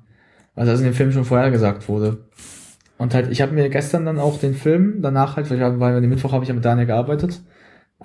Was 0.55 0.67
das 0.67 0.79
in 0.79 0.85
den 0.85 0.93
Filmen 0.93 1.11
schon 1.11 1.25
vorher 1.25 1.51
gesagt 1.51 1.89
wurde. 1.89 2.19
Und 2.97 3.13
halt, 3.13 3.29
ich 3.29 3.41
habe 3.41 3.51
mir 3.51 3.67
gestern 3.69 4.05
dann 4.05 4.19
auch 4.19 4.39
den 4.39 4.53
Film, 4.53 5.01
danach 5.01 5.35
halt, 5.35 5.49
weil, 5.49 5.57
ich, 5.57 5.63
hab- 5.63 5.79
weil 5.81 5.99
den 5.99 6.09
Mittwoch 6.09 6.31
habe 6.31 6.43
ich 6.45 6.47
ja 6.49 6.55
mit 6.55 6.63
Daniel 6.63 6.87
gearbeitet, 6.87 7.41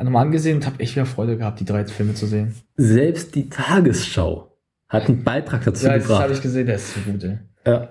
nochmal 0.05 0.25
angesehen 0.27 0.57
und 0.57 0.67
habe 0.67 0.81
echt 0.81 0.95
wieder 0.97 1.07
Freude 1.07 1.37
gehabt, 1.37 1.61
die 1.61 1.65
drei 1.65 1.85
Filme 1.85 2.15
zu 2.15 2.27
sehen. 2.27 2.55
Selbst 2.77 3.35
die 3.35 3.49
Tagesschau 3.49 4.57
hat 4.89 5.09
einen 5.09 5.23
Beitrag 5.25 5.65
dazu 5.65 5.87
Ja, 5.87 5.95
das 5.99 6.05
habe 6.09 6.15
gebracht. 6.19 6.31
ich 6.37 6.43
gesehen, 6.43 6.67
der 6.67 6.77
ist 6.77 6.95
so 6.95 7.01
gut, 7.11 7.23
ey. 7.25 7.39
Ja. 7.67 7.91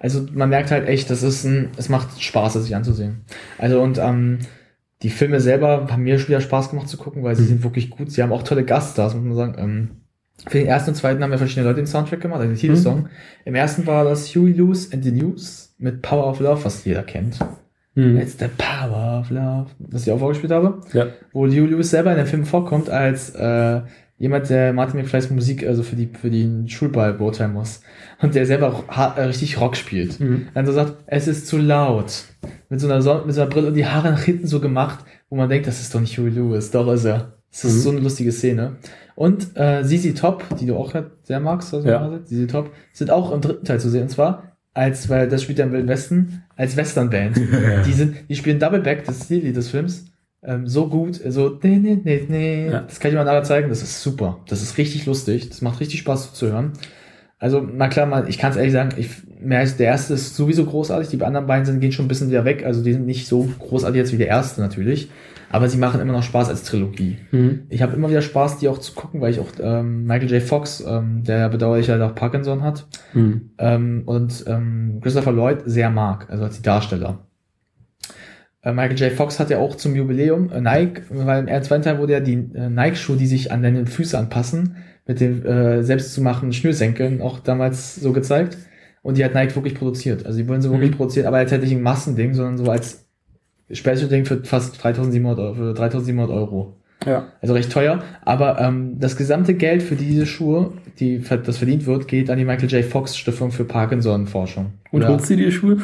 Also 0.00 0.26
man 0.32 0.48
merkt 0.48 0.70
halt 0.70 0.88
echt, 0.88 1.10
das 1.10 1.22
ist 1.22 1.44
ein, 1.44 1.70
es 1.76 1.88
macht 1.88 2.20
Spaß, 2.22 2.54
das 2.54 2.64
sich 2.64 2.74
anzusehen. 2.76 3.24
Also 3.58 3.80
und 3.80 3.98
ähm, 3.98 4.38
die 5.02 5.10
Filme 5.10 5.40
selber 5.40 5.86
haben 5.90 6.02
mir 6.02 6.18
schon 6.18 6.28
wieder 6.28 6.40
Spaß 6.40 6.70
gemacht 6.70 6.88
zu 6.88 6.96
gucken, 6.96 7.22
weil 7.22 7.36
sie 7.36 7.42
Mhm. 7.42 7.48
sind 7.48 7.64
wirklich 7.64 7.90
gut. 7.90 8.10
Sie 8.10 8.22
haben 8.22 8.32
auch 8.32 8.42
tolle 8.42 8.64
Gaststars, 8.64 9.14
muss 9.14 9.24
man 9.24 9.36
sagen. 9.36 9.54
Ähm, 9.58 9.90
für 10.48 10.58
den 10.58 10.66
ersten 10.66 10.90
und 10.90 10.96
zweiten 10.96 11.22
haben 11.22 11.32
ja 11.32 11.38
verschiedene 11.38 11.66
Leute 11.66 11.80
den 11.80 11.86
Soundtrack 11.86 12.20
gemacht, 12.20 12.40
also 12.40 12.52
den 12.52 12.58
Titelsong. 12.58 13.08
Im 13.44 13.54
ersten 13.54 13.86
war 13.86 14.04
das 14.04 14.34
Huey 14.34 14.52
Lewis 14.52 14.92
and 14.92 15.02
the 15.04 15.12
News 15.12 15.74
mit 15.78 16.02
Power 16.02 16.26
of 16.28 16.40
Love, 16.40 16.64
was 16.64 16.84
jeder 16.84 17.02
kennt. 17.02 17.38
Mhm. 17.96 18.18
It's 18.18 18.36
the 18.38 18.46
Power 18.56 19.20
of 19.20 19.30
Love, 19.30 19.66
das 19.78 20.06
ich 20.06 20.12
auch 20.12 20.18
vorgespielt 20.18 20.52
habe 20.52 20.80
Ja. 20.92 21.06
wo 21.32 21.46
Lewis 21.46 21.90
selber 21.90 22.12
in 22.12 22.18
dem 22.18 22.26
Film 22.26 22.44
vorkommt 22.44 22.88
als 22.90 23.30
äh, 23.34 23.80
jemand, 24.18 24.48
der 24.50 24.72
Martin 24.72 25.00
McFly's 25.00 25.30
Musik 25.30 25.66
also 25.66 25.82
für 25.82 25.96
die 25.96 26.08
für 26.12 26.30
den 26.30 26.68
Schulball 26.68 27.14
beurteilen 27.14 27.52
muss 27.54 27.80
und 28.22 28.34
der 28.34 28.46
selber 28.46 28.68
auch 28.68 28.88
hart, 28.88 29.18
äh, 29.18 29.22
richtig 29.22 29.60
Rock 29.60 29.76
spielt. 29.76 30.20
Mhm. 30.20 30.48
Dann 30.54 30.66
so 30.66 30.72
sagt, 30.72 30.94
es 31.06 31.26
ist 31.26 31.46
zu 31.48 31.56
laut. 31.58 32.24
Mit 32.68 32.80
so 32.80 32.86
einer 32.86 33.00
Son 33.02 33.24
mit 33.26 33.34
so 33.34 33.40
einer 33.40 33.50
Brille 33.50 33.68
und 33.68 33.74
die 33.74 33.86
Haare 33.86 34.10
nach 34.10 34.22
hinten 34.22 34.46
so 34.46 34.60
gemacht, 34.60 35.04
wo 35.30 35.36
man 35.36 35.48
denkt, 35.48 35.66
das 35.66 35.80
ist 35.80 35.94
doch 35.94 36.00
nicht 36.00 36.16
Huey 36.18 36.30
Lewis, 36.30 36.70
doch 36.70 36.92
ist 36.92 37.04
er. 37.06 37.32
Das 37.50 37.64
ist 37.64 37.76
Mhm. 37.76 37.80
so 37.80 37.90
eine 37.90 38.00
lustige 38.00 38.30
Szene. 38.32 38.76
Und 39.14 39.56
äh, 39.56 39.82
Sisi 39.84 40.12
Top, 40.12 40.44
die 40.60 40.66
du 40.66 40.76
auch 40.76 40.92
sehr 41.22 41.40
magst, 41.40 41.72
also 41.72 41.88
Ja. 41.88 42.20
Sisi 42.24 42.46
Top, 42.46 42.70
sind 42.92 43.10
auch 43.10 43.32
im 43.32 43.40
dritten 43.40 43.64
Teil 43.64 43.80
zu 43.80 43.88
sehen. 43.88 44.02
Und 44.02 44.10
zwar 44.10 44.42
als, 44.76 45.08
weil 45.08 45.28
das 45.28 45.42
spielt 45.42 45.58
ja 45.58 45.64
im 45.64 45.72
Wilden 45.72 45.88
Westen, 45.88 46.42
als 46.54 46.76
Westernband. 46.76 47.36
Die, 47.86 47.92
sind, 47.92 48.16
die 48.28 48.36
spielen 48.36 48.58
Doubleback, 48.58 49.04
das 49.04 49.18
ist 49.18 49.30
die 49.30 49.40
Lied 49.40 49.56
des 49.56 49.70
Films, 49.70 50.06
ähm, 50.42 50.66
so 50.66 50.88
gut, 50.88 51.20
so, 51.26 51.58
nee, 51.62 51.76
nee, 51.76 51.98
nee, 52.04 52.26
nee. 52.28 52.66
Ja. 52.66 52.80
Das 52.82 53.00
kann 53.00 53.10
ich 53.10 53.16
mal 53.16 53.24
nachher 53.24 53.42
zeigen, 53.42 53.70
das 53.70 53.82
ist 53.82 54.02
super. 54.02 54.40
Das 54.48 54.62
ist 54.62 54.76
richtig 54.76 55.06
lustig, 55.06 55.48
das 55.48 55.62
macht 55.62 55.80
richtig 55.80 56.00
Spaß 56.00 56.32
zuzuhören. 56.32 56.72
Also, 57.38 57.60
na 57.60 57.88
klar, 57.88 58.06
mal, 58.06 58.28
ich 58.28 58.38
kann 58.38 58.50
es 58.50 58.56
ehrlich 58.56 58.72
sagen, 58.72 58.90
ich, 58.98 59.08
mehr 59.40 59.60
als 59.60 59.76
der 59.76 59.86
erste 59.86 60.14
ist 60.14 60.36
sowieso 60.36 60.66
großartig, 60.66 61.08
die 61.08 61.22
anderen 61.24 61.46
beiden 61.46 61.64
sind, 61.64 61.80
gehen 61.80 61.92
schon 61.92 62.04
ein 62.04 62.08
bisschen 62.08 62.28
wieder 62.28 62.44
weg, 62.44 62.64
also 62.64 62.82
die 62.82 62.92
sind 62.92 63.06
nicht 63.06 63.26
so 63.26 63.48
großartig 63.58 63.96
jetzt 63.98 64.12
wie 64.12 64.18
der 64.18 64.28
erste 64.28 64.60
natürlich, 64.60 65.08
aber 65.50 65.68
sie 65.68 65.78
machen 65.78 66.00
immer 66.00 66.12
noch 66.12 66.22
Spaß 66.22 66.48
als 66.48 66.64
Trilogie. 66.64 67.18
Mhm. 67.30 67.62
Ich 67.68 67.82
habe 67.82 67.94
immer 67.96 68.08
wieder 68.10 68.22
Spaß, 68.22 68.58
die 68.58 68.68
auch 68.68 68.78
zu 68.78 68.92
gucken, 68.94 69.20
weil 69.20 69.30
ich 69.30 69.40
auch 69.40 69.48
ähm, 69.60 70.04
Michael 70.04 70.30
J. 70.30 70.42
Fox, 70.42 70.84
ähm, 70.86 71.22
der 71.24 71.48
bedauerlich 71.48 71.88
halt 71.90 72.02
auch 72.02 72.14
Parkinson 72.14 72.62
hat, 72.62 72.86
Mhm. 73.14 73.50
ähm, 73.58 74.02
und 74.06 74.44
ähm, 74.46 75.00
Christopher 75.02 75.32
Lloyd 75.32 75.58
sehr 75.66 75.90
mag, 75.90 76.28
also 76.30 76.44
als 76.44 76.56
die 76.56 76.62
Darsteller. 76.62 77.26
Äh, 78.62 78.72
Michael 78.72 78.98
J. 78.98 79.12
Fox 79.12 79.38
hat 79.38 79.50
ja 79.50 79.58
auch 79.58 79.76
zum 79.76 79.94
Jubiläum 79.94 80.50
äh, 80.50 80.60
Nike, 80.60 81.02
weil 81.10 81.48
im 81.48 81.62
zweiten 81.62 81.82
Teil 81.84 81.98
wurde 81.98 82.14
ja 82.14 82.20
die 82.20 82.34
äh, 82.54 82.68
Nike-Schuhe, 82.68 83.16
die 83.16 83.26
sich 83.26 83.52
an 83.52 83.62
deine 83.62 83.86
Füße 83.86 84.18
anpassen, 84.18 84.76
mit 85.06 85.20
dem 85.20 85.44
äh, 85.46 85.82
selbst 85.84 86.14
zu 86.14 86.20
machen 86.20 86.52
Schnürsenkeln 86.52 87.20
auch 87.22 87.38
damals 87.38 87.94
so 87.96 88.12
gezeigt. 88.12 88.56
Und 89.02 89.18
die 89.18 89.24
hat 89.24 89.34
Nike 89.34 89.54
wirklich 89.54 89.76
produziert. 89.76 90.26
Also 90.26 90.38
die 90.38 90.48
wurden 90.48 90.62
sie 90.62 90.70
wirklich 90.70 90.90
Mhm. 90.90 90.96
produziert, 90.96 91.26
aber 91.26 91.36
als 91.36 91.52
hätte 91.52 91.64
ich 91.64 91.70
ein 91.72 91.80
Massending, 91.82 92.34
sondern 92.34 92.58
so 92.58 92.68
als 92.68 93.05
Special-Ding 93.70 94.24
für 94.24 94.44
fast 94.44 94.82
3700 94.82 95.38
Euro, 95.38 95.54
für 95.54 95.74
3700 95.74 96.30
Euro. 96.30 96.76
Ja. 97.04 97.28
Also 97.40 97.54
recht 97.54 97.70
teuer, 97.70 98.02
aber 98.24 98.60
ähm, 98.60 98.98
das 98.98 99.16
gesamte 99.16 99.54
Geld 99.54 99.82
für 99.82 99.96
diese 99.96 100.26
Schuhe, 100.26 100.72
die 100.98 101.18
das 101.44 101.58
verdient 101.58 101.86
wird, 101.86 102.08
geht 102.08 102.30
an 102.30 102.38
die 102.38 102.44
Michael 102.44 102.70
J. 102.70 102.84
Fox 102.84 103.16
Stiftung 103.16 103.50
für 103.52 103.64
Parkinson-Forschung. 103.64 104.72
Und 104.90 105.02
Oder- 105.02 105.12
holst 105.12 105.30
du 105.30 105.36
dir 105.36 105.50
Schuhe? 105.52 105.78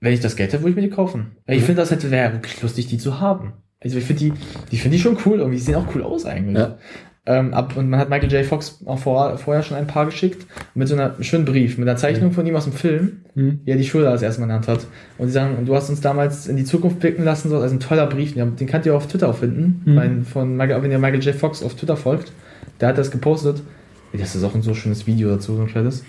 wenn 0.00 0.12
ich 0.12 0.20
das 0.20 0.36
Geld 0.36 0.52
hätte, 0.52 0.62
würde 0.62 0.70
ich 0.70 0.76
mir 0.76 0.82
die 0.82 0.90
kaufen. 0.90 1.32
Weil 1.46 1.56
ich 1.56 1.62
Mhm. 1.62 1.66
finde, 1.66 1.80
das 1.82 1.90
hätte 1.90 2.10
wäre 2.10 2.34
wirklich 2.34 2.60
lustig, 2.62 2.86
die 2.86 2.98
zu 2.98 3.18
haben. 3.18 3.54
Also 3.82 3.98
ich 3.98 4.04
finde 4.04 4.24
die, 4.26 4.32
die 4.70 4.76
finde 4.76 4.96
ich 4.96 5.02
schon 5.02 5.16
cool, 5.26 5.38
irgendwie 5.38 5.56
die 5.58 5.62
sehen 5.64 5.74
auch 5.74 5.94
cool 5.94 6.02
aus 6.02 6.26
eigentlich. 6.26 6.56
Ja. 6.58 6.78
Ähm, 7.28 7.52
ab, 7.54 7.76
und 7.76 7.90
man 7.90 7.98
hat 7.98 8.08
Michael 8.08 8.30
J. 8.32 8.44
Fox 8.46 8.78
auch 8.86 9.00
vor, 9.00 9.36
vorher 9.36 9.62
schon 9.64 9.76
ein 9.76 9.88
paar 9.88 10.06
geschickt 10.06 10.46
mit 10.76 10.86
so 10.86 10.94
einer 10.94 11.14
schönen 11.22 11.44
Brief, 11.44 11.76
mit 11.76 11.88
einer 11.88 11.96
Zeichnung 11.98 12.30
von 12.30 12.46
ihm 12.46 12.54
aus 12.54 12.64
dem 12.64 12.72
Film, 12.72 13.18
Mhm. 13.34 13.60
wie 13.64 13.70
er 13.72 13.76
die 13.76 13.84
Schule 13.84 14.04
das 14.04 14.22
erste 14.22 14.40
Mal 14.40 14.44
in 14.44 14.48
der 14.50 14.56
Hand 14.58 14.68
hat. 14.68 14.86
Und 15.18 15.26
die 15.26 15.32
sagen, 15.32 15.66
du 15.66 15.74
hast 15.74 15.90
uns 15.90 16.00
damals 16.00 16.46
in 16.46 16.56
die 16.56 16.64
Zukunft 16.64 17.00
blicken 17.00 17.24
lassen, 17.24 17.50
so 17.50 17.58
als 17.58 17.72
ein 17.72 17.80
toller 17.80 18.06
Brief. 18.06 18.34
Den, 18.34 18.54
könnt 18.66 18.86
ihr 18.86 18.92
auch 18.92 18.98
auf 18.98 19.08
Twitter 19.08 19.28
auch 19.28 19.36
finden, 19.38 19.82
Mhm. 19.84 19.94
mein, 19.94 20.24
von 20.24 20.56
Michael, 20.56 20.82
wenn 20.84 20.90
ihr 20.92 20.98
Michael 21.00 21.20
J. 21.22 21.34
Fox 21.34 21.62
auf 21.64 21.74
Twitter 21.74 21.96
folgt, 21.96 22.30
der 22.80 22.88
hat 22.90 22.98
das 22.98 23.10
gepostet. 23.10 23.60
Das 24.12 24.36
ist 24.36 24.44
auch 24.44 24.54
ein 24.54 24.62
so 24.62 24.72
schönes 24.74 25.06
Video 25.08 25.28
dazu, 25.28 25.56
so 25.56 25.62
ein 25.62 25.66
kleines. 25.68 26.04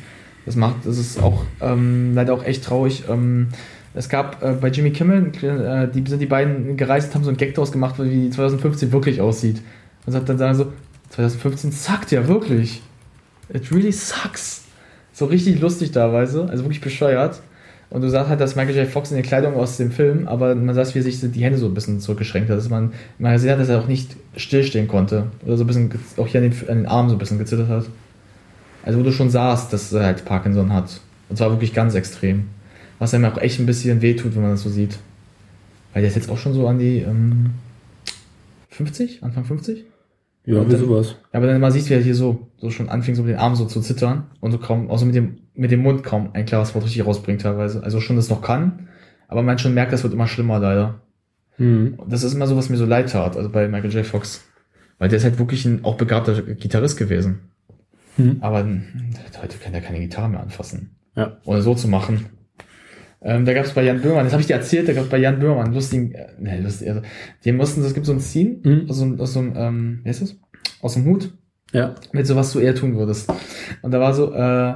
Das 0.45 0.55
macht, 0.55 0.85
das 0.85 0.97
ist 0.99 1.21
auch 1.21 1.43
ähm, 1.61 2.11
leider 2.13 2.33
auch 2.33 2.45
echt 2.45 2.63
traurig. 2.63 3.03
Ähm, 3.09 3.47
es 3.95 4.07
gab 4.07 4.43
äh, 4.43 4.51
bei 4.53 4.67
Jimmy 4.69 4.91
Kimmel, 4.91 5.31
äh, 5.41 5.87
die 5.91 6.07
sind 6.07 6.21
die 6.21 6.25
beiden 6.27 6.77
gereist, 6.77 7.15
haben 7.15 7.23
so 7.23 7.29
einen 7.29 7.37
Gag 7.37 7.55
draus 7.55 7.71
gemacht, 7.71 7.95
wie 7.99 8.29
2015 8.29 8.91
wirklich 8.91 9.19
aussieht. 9.19 9.61
Und 10.05 10.13
sagt 10.13 10.29
dann 10.29 10.37
sagen 10.37 10.55
so, 10.55 10.67
2015 11.17 11.71
suckt 11.71 12.11
ja 12.11 12.27
wirklich. 12.27 12.81
It 13.51 13.71
really 13.71 13.91
sucks. 13.91 14.65
So 15.13 15.25
richtig 15.25 15.59
lustig 15.59 15.91
teilweise, 15.91 16.47
also 16.47 16.63
wirklich 16.63 16.81
bescheuert. 16.81 17.41
Und 17.89 18.01
du 18.01 18.09
sagst 18.09 18.29
halt, 18.29 18.39
dass 18.39 18.55
Michael 18.55 18.75
J. 18.75 18.87
Fox 18.87 19.09
in 19.09 19.15
der 19.15 19.23
Kleidung 19.23 19.55
aus 19.55 19.77
dem 19.77 19.91
Film, 19.91 20.27
aber 20.27 20.53
man 20.53 20.75
sagt, 20.75 20.93
wie 20.93 20.99
er 20.99 21.03
sich 21.03 21.19
die 21.19 21.43
Hände 21.43 21.57
so 21.57 21.65
ein 21.65 21.73
bisschen 21.73 21.99
zurückgeschränkt 21.99 22.49
hat, 22.49 22.57
dass 22.57 22.69
man, 22.69 22.93
man 23.17 23.33
gesehen 23.33 23.51
hat, 23.51 23.59
dass 23.59 23.69
er 23.69 23.79
auch 23.79 23.87
nicht 23.87 24.15
stillstehen 24.35 24.87
konnte. 24.87 25.27
Oder 25.43 25.57
so 25.57 25.63
ein 25.63 25.67
bisschen, 25.67 25.91
auch 26.17 26.27
hier 26.27 26.41
an 26.41 26.51
den, 26.51 26.69
an 26.69 26.77
den 26.77 26.85
Armen 26.85 27.09
so 27.09 27.15
ein 27.15 27.19
bisschen 27.19 27.39
gezittert 27.39 27.69
hat. 27.69 27.85
Also 28.83 28.99
wo 28.99 29.03
du 29.03 29.11
schon 29.11 29.31
sahst, 29.31 29.73
dass 29.73 29.91
er 29.91 30.03
halt 30.03 30.23
Parkinson 30.23 30.71
hat. 30.71 31.01
Und 31.29 31.37
zwar 31.37 31.49
wirklich 31.49 31.73
ganz 31.73 31.95
extrem. 31.95 32.49
Was 32.99 33.13
einem 33.13 33.25
auch 33.25 33.37
echt 33.39 33.59
ein 33.59 33.65
bisschen 33.65 34.01
wehtut, 34.03 34.35
wenn 34.35 34.43
man 34.43 34.51
das 34.51 34.61
so 34.61 34.69
sieht. 34.69 34.99
Weil 35.93 36.03
der 36.03 36.09
ist 36.09 36.15
jetzt 36.15 36.29
auch 36.29 36.37
schon 36.37 36.53
so 36.53 36.67
an 36.67 36.77
die 36.77 36.99
ähm, 36.99 37.51
50, 38.69 39.23
Anfang 39.23 39.45
50? 39.45 39.83
Ja, 40.47 40.61
Und 40.61 40.67
wie 40.69 40.71
dann- 40.71 40.81
sowas. 40.81 41.15
Ja, 41.33 41.39
aber 41.39 41.47
dann 41.47 41.59
mal 41.59 41.71
siehst 41.71 41.89
du 41.89 41.93
ja 41.93 41.99
hier 41.99 42.15
so, 42.15 42.47
so 42.57 42.69
schon 42.69 42.87
anfing 42.87 43.15
so 43.15 43.21
mit 43.23 43.31
den 43.33 43.37
Armen 43.39 43.55
so 43.57 43.65
zu 43.65 43.81
zittern 43.81 44.27
und 44.39 44.51
so 44.51 44.57
kaum, 44.57 44.89
außer 44.89 45.05
mit 45.05 45.13
dem, 45.13 45.39
mit 45.53 45.71
dem 45.71 45.81
Mund 45.81 46.03
kaum 46.03 46.29
ein 46.33 46.45
klares 46.45 46.73
Wort 46.73 46.85
richtig 46.85 47.05
rausbringt 47.05 47.41
teilweise. 47.41 47.83
Also 47.83 47.99
schon 47.99 48.15
das 48.15 48.29
noch 48.29 48.41
kann, 48.41 48.87
aber 49.27 49.41
man 49.43 49.59
schon 49.59 49.73
merkt, 49.73 49.91
das 49.91 50.03
wird 50.03 50.13
immer 50.13 50.27
schlimmer 50.27 50.59
leider. 50.59 51.01
Mhm. 51.57 51.99
Das 52.07 52.23
ist 52.23 52.33
immer 52.33 52.47
so, 52.47 52.55
was 52.55 52.69
mir 52.69 52.77
so 52.77 52.85
leid 52.85 53.11
tat, 53.11 53.35
also 53.35 53.49
bei 53.49 53.67
Michael 53.67 53.91
J. 53.93 54.05
Fox. 54.05 54.45
Weil 54.99 55.09
der 55.09 55.17
ist 55.17 55.25
halt 55.25 55.37
wirklich 55.37 55.65
ein 55.65 55.83
auch 55.83 55.95
begabter 55.95 56.41
Gitarrist 56.41 56.97
gewesen. 56.97 57.41
Mhm. 58.15 58.37
Aber 58.39 58.61
hm, 58.61 58.83
heute 59.41 59.57
kann 59.57 59.73
der 59.73 59.81
keine 59.81 59.99
Gitarre 59.99 60.29
mehr 60.29 60.39
anfassen. 60.39 60.95
Ja. 61.15 61.37
Ohne 61.43 61.61
so 61.61 61.75
zu 61.75 61.87
machen. 61.89 62.27
Ähm, 63.21 63.45
da 63.45 63.53
gab 63.53 63.65
es 63.65 63.73
bei 63.73 63.83
Jan 63.83 64.01
Böhmermann, 64.01 64.25
das 64.25 64.33
habe 64.33 64.41
ich 64.41 64.47
dir 64.47 64.53
erzählt, 64.55 64.87
da 64.87 64.93
gab 64.93 65.05
es 65.05 65.09
bei 65.09 65.17
Jan 65.17 65.39
Böhmermann 65.39 65.65
einen 65.65 65.73
lustigen, 65.73 66.11
äh, 66.11 66.27
ne, 66.39 66.61
lustig, 66.61 66.87
also, 66.89 67.01
die 67.43 67.51
mussten, 67.51 67.81
es 67.83 67.93
gibt 67.95 68.05
so 68.05 68.13
ein 68.13 68.19
Scene 68.19 68.57
Mhm. 68.63 68.89
aus 68.89 68.97
so, 68.97 69.05
einem- 69.05 69.19
aus 69.19 69.33
so 69.33 69.39
einem, 69.39 69.53
ähm, 69.55 69.99
wie 70.03 70.09
heißt 70.09 70.21
das? 70.21 70.35
Aus 70.81 70.93
dem 70.93 71.05
Hut. 71.05 71.33
Ja. 71.73 71.95
mit 72.13 72.25
so 72.25 72.35
was 72.37 72.53
du 72.53 72.59
eher 72.59 72.75
tun 72.75 72.95
würdest. 72.95 73.29
Und 73.81 73.91
da 73.91 73.99
war 73.99 74.13
so, 74.13 74.33
äh, 74.33 74.75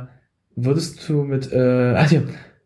würdest 0.58 1.08
du 1.08 1.24
mit, 1.24 1.50
äh, 1.54 1.94
ach 1.96 2.12
ja, 2.12 2.22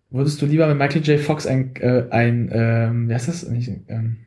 würdest 0.10 0.42
du 0.42 0.48
lieber 0.48 0.68
mit 0.68 0.78
Michael 0.80 1.04
J. 1.04 1.20
Fox 1.20 1.46
ein, 1.46 1.76
äh, 1.76 2.06
ein, 2.10 2.50
ähm, 2.52 3.08
wie 3.10 3.14
heißt 3.14 3.28
das? 3.28 3.48
Nicht, 3.48 3.70
ähm, 3.88 4.18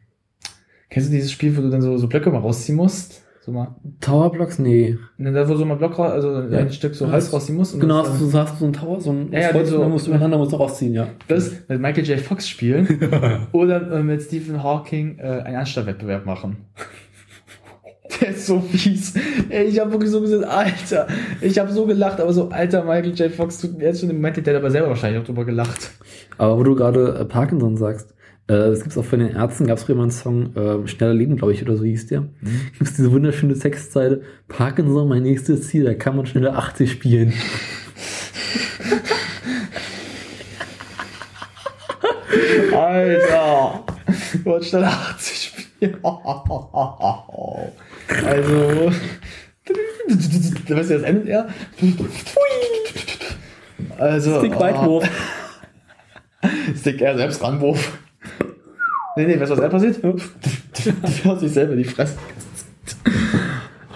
kennst 0.90 1.08
du 1.08 1.12
dieses 1.14 1.32
Spiel, 1.32 1.56
wo 1.56 1.62
du 1.62 1.70
dann 1.70 1.82
so, 1.82 1.96
so 1.96 2.06
Blöcke 2.08 2.30
mal 2.30 2.38
rausziehen 2.38 2.76
musst? 2.76 3.24
So 3.48 3.54
mal, 3.54 3.76
Towerblocks? 4.02 4.58
Nee. 4.58 4.98
ne, 5.16 5.32
da 5.32 5.48
wo 5.48 5.54
so 5.56 5.64
mal 5.64 5.76
Block 5.76 5.98
raus, 5.98 6.10
also 6.12 6.38
Ja. 6.54 6.58
ein 6.58 6.70
Stück 6.70 6.94
so 6.94 7.10
Holz 7.10 7.32
rausziehen 7.32 7.56
musst. 7.56 7.72
und 7.72 7.80
Genau, 7.80 8.02
das, 8.02 8.18
du 8.18 8.26
sagst 8.26 8.58
so 8.58 8.66
ein 8.66 8.74
Tower, 8.74 9.00
so 9.00 9.10
ein 9.10 9.32
Ja, 9.32 9.40
ja, 9.40 9.54
Holz, 9.54 9.70
so- 9.70 9.78
dann 9.78 9.90
musst 9.90 10.04
du 10.06 10.10
übereinander 10.10 10.36
musst 10.36 10.52
du 10.52 10.56
rausziehen, 10.56 10.92
ja. 10.92 11.06
das 11.28 11.50
mit 11.66 11.80
Michael 11.80 12.04
J. 12.04 12.20
Fox 12.20 12.46
spielen 12.46 12.86
oder 13.52 13.90
äh, 13.90 14.02
mit 14.02 14.20
Stephen 14.20 14.62
Hawking 14.62 15.18
äh, 15.18 15.22
einen 15.22 15.56
Anstandwettbewerb 15.56 16.26
machen. 16.26 16.58
Der 18.20 18.28
ist 18.30 18.44
so 18.46 18.60
fies. 18.60 19.14
Ey, 19.48 19.64
ich 19.64 19.80
habe 19.80 19.92
wirklich 19.92 20.10
so 20.10 20.20
gesagt, 20.20 20.44
Alter, 20.44 21.06
ich 21.40 21.58
habe 21.58 21.72
so 21.72 21.86
gelacht, 21.86 22.20
aber 22.20 22.32
so, 22.34 22.50
Alter, 22.50 22.82
Michael 22.84 23.14
J. 23.14 23.30
Fox 23.32 23.58
tut 23.62 23.78
mir 23.78 23.84
jetzt 23.84 24.00
schon 24.00 24.10
im 24.10 24.16
Moment, 24.16 24.36
der 24.46 24.54
hat 24.54 24.60
aber 24.60 24.70
selber 24.70 24.88
wahrscheinlich 24.88 25.22
auch 25.22 25.26
drüber 25.26 25.46
gelacht. 25.46 25.90
Aber 26.36 26.58
wo 26.58 26.62
du 26.64 26.74
gerade 26.74 27.16
äh, 27.20 27.24
Parkinson 27.24 27.78
sagst, 27.78 28.14
es 28.54 28.82
gibt 28.82 28.96
auch 28.96 29.04
von 29.04 29.18
den 29.18 29.36
Ärzten, 29.36 29.66
gab 29.66 29.76
es 29.76 29.84
früher 29.84 29.96
mal 29.96 30.04
einen 30.04 30.10
Song, 30.10 30.56
äh, 30.56 30.88
Schneller 30.88 31.12
Leben, 31.12 31.36
glaube 31.36 31.52
ich, 31.52 31.62
oder 31.62 31.76
so 31.76 31.84
hieß 31.84 32.06
der. 32.06 32.24
Gibt 32.78 32.90
es 32.90 32.96
diese 32.96 33.12
wunderschöne 33.12 33.58
Textzeile, 33.58 34.22
Parkinson, 34.48 35.06
mein 35.06 35.22
nächstes 35.22 35.68
Ziel, 35.68 35.84
da 35.84 35.92
kann 35.94 36.16
man 36.16 36.24
schneller 36.24 36.56
80 36.56 36.90
spielen. 36.90 37.34
Alter, 42.74 43.84
du 44.32 44.44
wolltest 44.44 44.70
schnell 44.70 44.84
80 44.84 45.36
spielen. 45.36 45.96
Also, 48.24 48.92
weißt 50.68 50.90
du, 50.90 50.94
das 50.94 51.02
endet 51.02 51.28
er. 51.28 51.48
Also, 53.98 54.38
Stick. 54.38 54.58
Weitwurf. 54.58 55.08
Stick 56.80 57.02
er 57.02 57.16
selbst 57.16 57.42
ranwurf. 57.42 57.98
Nee, 59.18 59.26
nee, 59.26 59.40
weißt 59.40 59.50
du, 59.50 59.56
was 59.56 59.64
er 59.64 59.68
passiert? 59.68 60.00
Der 60.00 61.24
hat 61.24 61.40
sich 61.40 61.52
selber 61.52 61.72
in 61.72 61.78
die 61.78 61.84
Fresse. 61.84 62.16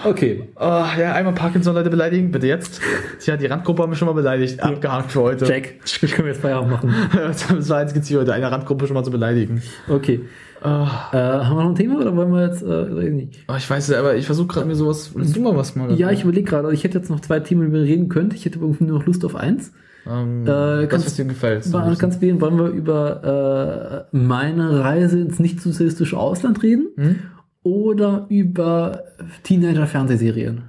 Okay. 0.04 0.48
Oh, 0.56 0.84
ja, 0.98 1.12
einmal 1.14 1.32
Parkinson-Leute 1.32 1.90
beleidigen, 1.90 2.32
bitte 2.32 2.48
jetzt. 2.48 2.80
Tja, 3.20 3.36
die 3.36 3.46
Randgruppe 3.46 3.84
haben 3.84 3.92
wir 3.92 3.96
schon 3.96 4.06
mal 4.06 4.14
beleidigt. 4.14 4.60
Abgehakt 4.60 5.12
für 5.12 5.20
heute. 5.20 5.44
Check. 5.44 5.80
Können 6.00 6.26
wir 6.26 6.32
jetzt 6.32 6.40
Feierabend 6.40 6.72
machen. 6.72 6.92
Das 7.12 7.70
war 7.70 7.82
jetzt 7.82 7.94
gezielt, 7.94 8.22
heute 8.22 8.32
eine 8.32 8.50
Randgruppe 8.50 8.88
schon 8.88 8.94
mal 8.94 9.04
zu 9.04 9.12
beleidigen. 9.12 9.62
Okay. 9.88 10.22
Äh, 10.60 10.66
haben 10.66 11.56
wir 11.56 11.62
noch 11.62 11.70
ein 11.70 11.76
Thema 11.76 12.00
oder 12.00 12.16
wollen 12.16 12.32
wir 12.32 12.46
jetzt, 12.48 12.64
äh, 12.64 13.06
ich 13.06 13.12
nicht. 13.12 13.44
Oh, 13.46 13.54
ich 13.56 13.70
weiß 13.70 13.90
nicht, 13.90 13.98
aber 13.98 14.16
ich 14.16 14.26
versuche 14.26 14.48
gerade 14.48 14.66
mir 14.66 14.74
sowas. 14.74 15.12
Willst 15.14 15.36
du 15.36 15.40
mal 15.40 15.56
was 15.56 15.76
mal? 15.76 15.92
Ja, 15.94 16.10
ich 16.10 16.24
überlege 16.24 16.50
gerade, 16.50 16.64
also 16.64 16.74
ich 16.74 16.82
hätte 16.82 16.98
jetzt 16.98 17.10
noch 17.10 17.20
zwei 17.20 17.38
Themen, 17.38 17.68
über 17.68 17.78
die 17.78 17.84
wir 17.84 17.90
reden 17.92 18.08
könnte. 18.08 18.34
Ich 18.34 18.44
hätte 18.44 18.58
irgendwie 18.58 18.84
nur 18.84 18.98
noch 18.98 19.06
Lust 19.06 19.24
auf 19.24 19.36
eins. 19.36 19.72
Ähm, 20.06 20.42
Äh, 20.46 20.86
kannst- 20.88 21.06
was 21.06 21.14
dir 21.14 21.24
gefällt. 21.24 21.64
Bisschen. 21.64 21.98
ganz 21.98 22.20
wählen, 22.20 22.40
wollen 22.40 22.58
wir 22.58 22.68
über 22.68 24.08
äh, 24.12 24.16
meine 24.16 24.80
Reise 24.80 25.20
ins 25.20 25.38
nicht-sozialistische 25.38 26.16
Ausland 26.16 26.62
reden 26.62 26.88
Hm? 26.96 27.16
oder 27.62 28.26
über 28.28 29.04
Teenager-Fernsehserien? 29.44 30.62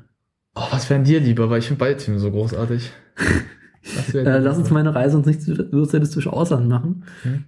Oh, 0.55 0.61
was 0.71 0.89
wären 0.89 1.03
dir 1.03 1.19
lieber? 1.19 1.49
Weil 1.49 1.59
ich 1.59 1.67
finde 1.67 1.79
beide 1.79 1.97
Themen 1.97 2.19
so 2.19 2.31
großartig. 2.31 2.91
Äh, 4.13 4.37
lass 4.39 4.57
uns 4.57 4.69
meine 4.69 4.95
Reise 4.95 5.17
ins 5.17 5.25
nicht-sozialistische 5.25 6.31
Ausland 6.31 6.69
machen. 6.69 7.03
Hm. 7.23 7.43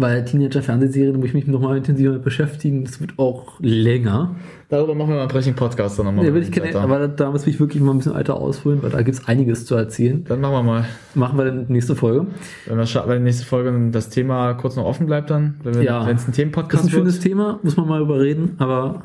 Weil 0.00 0.24
Teenager-Fernsehserien, 0.24 1.12
da 1.14 1.18
muss 1.18 1.28
ich 1.28 1.34
mich 1.34 1.46
nochmal 1.48 1.76
intensiver 1.76 2.12
mit 2.12 2.22
beschäftigen. 2.22 2.84
Das 2.84 3.00
wird 3.00 3.18
auch 3.18 3.58
länger. 3.60 4.36
Darüber 4.68 4.94
machen 4.94 5.08
wir 5.10 5.14
mal 5.16 5.20
einen 5.22 5.30
Brechen 5.30 5.54
Podcast 5.54 5.98
dann 5.98 6.06
nochmal. 6.06 6.24
Ja, 6.24 6.32
will 6.32 6.42
ich 6.42 6.52
keine, 6.52 6.74
aber 6.78 7.08
da, 7.08 7.30
muss 7.32 7.46
ich 7.48 7.58
wirklich 7.58 7.82
mal 7.82 7.90
ein 7.92 7.98
bisschen 7.98 8.14
weiter 8.14 8.36
ausholen, 8.36 8.82
weil 8.82 8.90
da 8.90 9.02
gibt 9.02 9.18
es 9.18 9.26
einiges 9.26 9.66
zu 9.66 9.74
erzählen. 9.74 10.24
dann 10.28 10.40
machen 10.40 10.52
wir 10.52 10.62
mal. 10.62 10.84
Machen 11.14 11.36
wir 11.36 11.46
dann 11.46 11.66
nächste 11.68 11.96
Folge. 11.96 12.26
Wenn, 12.66 12.78
wir 12.78 13.04
wenn 13.08 13.18
die 13.18 13.24
nächste 13.24 13.44
Folge 13.44 13.90
das 13.90 14.08
Thema 14.10 14.54
kurz 14.54 14.76
noch 14.76 14.84
offen 14.84 15.06
bleibt, 15.06 15.30
dann, 15.30 15.56
wenn 15.64 15.82
Ja. 15.82 16.06
wenn 16.06 16.16
es 16.16 16.22
ein 16.22 16.26
Das 16.26 16.28
ist 16.28 16.34
Themenpodcast 16.36 16.84
ein 16.84 16.90
schönes 16.90 17.14
wird. 17.14 17.24
Thema, 17.24 17.58
muss 17.62 17.76
man 17.76 17.88
mal 17.88 18.00
überreden, 18.00 18.54
aber 18.58 19.02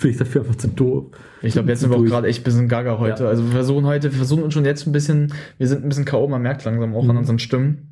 bin 0.00 0.10
ich 0.10 0.16
dafür 0.18 0.42
einfach 0.42 0.56
zu 0.56 0.68
doof. 0.68 1.06
Ich 1.42 1.54
glaube, 1.54 1.68
jetzt 1.70 1.80
sind 1.80 1.90
wir 1.90 1.96
auch 1.96 2.04
gerade 2.04 2.28
echt 2.28 2.42
ein 2.42 2.44
bisschen 2.44 2.68
gaga 2.68 2.98
heute. 2.98 3.24
Ja. 3.24 3.30
Also 3.30 3.44
wir 3.44 3.52
versuchen 3.52 3.86
heute, 3.86 4.10
wir 4.12 4.16
versuchen 4.18 4.42
uns 4.44 4.54
schon 4.54 4.64
jetzt 4.64 4.86
ein 4.86 4.92
bisschen, 4.92 5.32
wir 5.58 5.66
sind 5.66 5.84
ein 5.84 5.88
bisschen 5.88 6.04
K.O., 6.04 6.28
man 6.28 6.42
merkt 6.42 6.64
langsam 6.64 6.94
auch 6.94 7.02
an 7.02 7.12
Mhm. 7.12 7.16
unseren 7.18 7.38
Stimmen. 7.38 7.87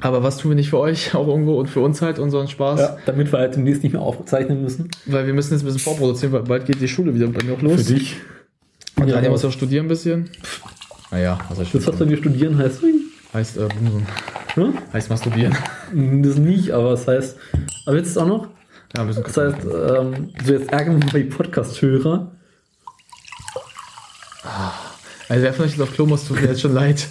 Aber 0.00 0.22
was 0.22 0.36
tun 0.38 0.50
wir 0.52 0.56
nicht 0.56 0.70
für 0.70 0.78
euch 0.78 1.14
auch 1.14 1.26
irgendwo 1.26 1.58
und 1.58 1.66
für 1.68 1.80
uns 1.80 2.00
halt 2.02 2.18
unseren 2.18 2.48
Spaß? 2.48 2.96
damit 3.06 3.32
wir 3.32 3.38
halt 3.38 3.56
demnächst 3.56 3.82
nicht 3.82 3.92
mehr 3.92 4.02
aufzeichnen 4.02 4.62
müssen. 4.62 4.90
Weil 5.06 5.26
wir 5.26 5.34
müssen 5.34 5.52
jetzt 5.52 5.62
ein 5.62 5.66
bisschen 5.66 5.80
vorproduzieren, 5.80 6.32
weil 6.32 6.42
bald 6.42 6.66
geht 6.66 6.80
die 6.80 6.88
Schule 6.88 7.14
wieder 7.14 7.26
bei 7.28 7.42
mir 7.44 7.54
auch 7.54 7.62
los. 7.62 7.84
dich. 7.86 8.16
Und 8.96 9.08
Ja, 9.08 9.14
Daniel 9.16 9.30
muss 9.32 9.44
auch 9.44 9.52
studieren 9.52 9.86
ein 9.86 9.88
bisschen. 9.88 10.30
Naja, 11.10 11.38
was 11.48 11.58
heißt 11.58 11.74
Das, 11.74 11.86
was 11.86 11.96
bei 11.96 12.04
mir 12.04 12.16
studieren 12.16 12.58
heißt, 12.58 12.80
Heißt 13.32 13.56
äh, 13.58 13.68
Bumsen. 13.68 14.06
ne? 14.56 14.72
Heißt 14.92 15.10
masturbieren. 15.10 15.56
das 16.22 16.36
nicht, 16.36 16.70
aber 16.72 16.92
es 16.92 17.06
heißt, 17.06 17.36
aber 17.86 17.96
jetzt 17.96 18.08
ist 18.08 18.16
auch 18.18 18.26
noch, 18.26 18.48
Ja, 18.94 19.02
ein 19.02 19.06
bisschen 19.06 19.22
das 19.24 19.36
heißt, 19.36 19.56
ähm, 19.64 20.30
so 20.44 20.52
jetzt 20.52 20.70
ärgern 20.72 21.00
wir 21.02 21.06
mal 21.12 21.22
die 21.22 21.28
Podcast-Hörer. 21.28 22.32
Also 25.28 25.42
wer 25.42 25.52
von 25.52 25.64
euch 25.66 25.72
jetzt 25.72 25.80
auf 25.80 25.92
Klo 25.92 26.06
muss, 26.06 26.26
tut 26.26 26.40
mir 26.40 26.48
jetzt 26.48 26.60
schon 26.62 26.72
leid. 26.74 27.06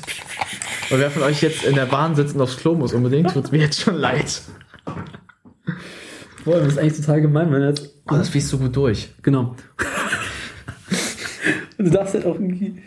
Und 0.90 1.00
wer 1.00 1.12
von 1.12 1.24
euch 1.24 1.42
jetzt 1.42 1.64
in 1.64 1.76
der 1.76 1.86
Bahn 1.86 2.16
sitzt 2.16 2.36
und 2.36 2.42
aufs 2.42 2.58
Klo 2.58 2.76
muss 2.76 2.94
unbedingt, 2.94 3.34
tut 3.34 3.52
mir 3.52 3.60
jetzt 3.60 3.82
schon 3.82 3.96
leid. 3.96 4.42
Boah, 6.46 6.60
das 6.60 6.70
ist 6.70 6.80
eigentlich 6.80 6.96
total 6.98 7.22
gemein, 7.22 7.52
wenn 7.52 7.62
jetzt, 7.64 7.90
Oh, 8.10 8.16
das 8.16 8.30
fließt 8.30 8.48
so 8.48 8.58
gut 8.58 8.74
durch. 8.76 9.10
genau. 9.22 9.56
du 11.78 11.90
darfst 11.90 12.14
halt 12.14 12.26
auch 12.26 12.36
irgendwie, 12.36 12.82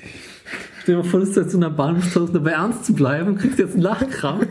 stell 0.80 0.96
dir 0.96 1.02
mal 1.02 1.08
vor, 1.08 1.20
du 1.20 1.26
jetzt 1.26 1.54
in 1.54 1.60
der 1.60 1.70
Bahn, 1.70 1.96
bist 1.96 2.08
versuchst 2.08 2.34
dabei 2.34 2.52
ernst 2.52 2.84
zu 2.84 2.94
bleiben, 2.94 3.36
kriegst 3.36 3.58
jetzt 3.58 3.74
einen 3.74 3.82
Lachkram. 3.82 4.40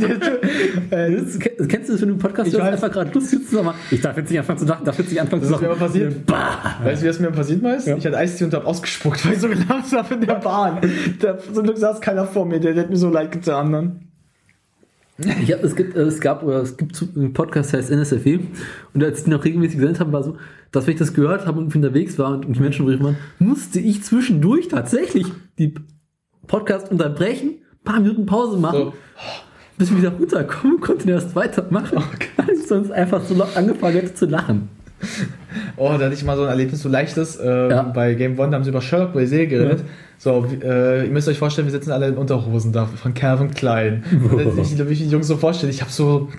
das, 0.00 1.38
das 1.58 1.68
kennst 1.68 1.88
du 1.88 1.92
das, 1.92 2.00
wenn 2.02 2.08
du 2.08 2.14
im 2.14 2.18
Podcast 2.18 2.48
Ich 2.48 2.54
hörst, 2.54 2.72
einfach 2.72 2.90
gerade 2.90 3.10
lustig 3.12 3.46
zu 3.46 3.56
sagen, 3.56 3.70
ich 3.90 4.00
darf 4.00 4.16
jetzt 4.16 4.30
nicht 4.30 4.38
anfangen 4.38 4.58
zu 4.58 4.64
lachen, 4.66 4.84
darf 4.84 4.98
jetzt 4.98 5.10
nicht 5.10 5.20
anfangen 5.20 5.42
Das 5.42 5.50
zu 5.50 5.54
ist 5.56 5.60
mir 5.60 5.68
lachen. 5.68 5.78
immer 5.78 5.86
passiert. 5.86 6.30
Weißt 6.84 7.00
du, 7.00 7.04
wie 7.04 7.08
das 7.08 7.20
mir 7.20 7.30
passiert 7.30 7.62
ist? 7.62 7.86
Ich 7.88 8.06
hatte 8.06 8.16
Eistee 8.16 8.44
und 8.44 8.54
hab 8.54 8.66
ausgespuckt, 8.66 9.24
weil 9.26 9.34
ich 9.34 9.40
so 9.40 9.48
gelacht 9.48 9.92
habe 9.92 10.14
in 10.14 10.20
der 10.22 10.34
Bahn. 10.34 10.78
Da, 11.20 11.38
zum 11.38 11.64
Glück 11.64 11.78
saß 11.78 12.00
keiner 12.00 12.24
vor 12.26 12.46
mir, 12.46 12.60
der, 12.60 12.74
der 12.74 12.84
hat 12.84 12.90
mir 12.90 12.96
so 12.96 13.10
leid 13.10 13.32
getan 13.32 13.72
dann. 13.72 14.00
Ich 15.18 15.50
hab, 15.50 15.64
es, 15.64 15.74
gibt, 15.74 15.96
es 15.96 16.20
gab 16.20 16.42
oder 16.42 16.60
es 16.60 16.76
gibt 16.76 17.02
einen 17.16 17.32
Podcast, 17.32 17.72
der 17.72 17.80
heißt 17.80 17.90
NSFW. 17.90 18.40
Und 18.92 19.02
als 19.02 19.24
die 19.24 19.30
noch 19.30 19.44
regelmäßig 19.44 19.76
gesendet 19.76 20.00
haben, 20.00 20.12
war 20.12 20.22
so, 20.22 20.36
dass 20.72 20.86
wenn 20.86 20.94
ich 20.94 20.98
das 20.98 21.14
gehört 21.14 21.46
habe 21.46 21.58
und 21.60 21.74
unterwegs 21.74 22.18
war 22.18 22.30
und 22.32 22.54
die 22.56 22.60
Menschen 22.60 22.84
ruhig 22.86 23.02
waren, 23.02 23.16
musste 23.38 23.80
ich 23.80 24.02
zwischendurch 24.02 24.68
tatsächlich 24.68 25.26
die 25.58 25.74
Podcast 26.46 26.90
unterbrechen, 26.90 27.54
paar 27.84 28.00
Minuten 28.00 28.26
Pause 28.26 28.58
machen, 28.58 28.78
So. 28.78 28.92
bis 29.78 29.90
wir 29.90 29.98
wieder 29.98 30.12
runterkommen 30.12 30.80
konnten 30.80 31.08
erst 31.08 31.34
weitermachen. 31.36 31.98
Weil 32.36 32.50
ich 32.54 32.66
sonst 32.66 32.90
einfach 32.90 33.22
so 33.24 33.34
laut 33.34 33.56
angefangen 33.56 33.94
hätte 33.96 34.14
zu 34.14 34.26
lachen. 34.26 34.68
Oh, 35.76 35.88
da 35.98 36.06
hatte 36.06 36.14
ich 36.14 36.24
mal 36.24 36.36
so 36.36 36.42
ein 36.44 36.48
Erlebnis, 36.48 36.82
so 36.82 36.88
leichtes. 36.88 37.38
Ähm, 37.42 37.70
Ja. 37.70 37.82
Bei 37.82 38.14
Game 38.14 38.38
One, 38.38 38.50
da 38.50 38.56
haben 38.56 38.64
sie 38.64 38.70
über 38.70 38.80
Sherlock 38.80 39.12
Serie 39.26 39.46
geredet. 39.46 39.84
So, 40.18 40.46
wie- 40.50 40.64
äh, 40.64 41.04
ihr 41.04 41.10
müsst 41.12 41.28
euch 41.28 41.38
vorstellen, 41.38 41.66
wir 41.66 41.72
sitzen 41.72 41.90
alle 41.92 42.08
in 42.08 42.16
Unterhosen 42.16 42.72
da 42.72 42.86
von 42.86 43.12
Calvin 43.12 43.50
Klein. 43.52 44.02
Dann, 44.10 44.58
ich, 44.58 44.78
wie 44.78 44.92
ich 44.92 44.98
die 45.00 45.08
Jungs 45.08 45.26
so 45.26 45.36
vorstelle, 45.36 45.70
ich 45.70 45.80
habe 45.82 45.90
so. 45.92 46.28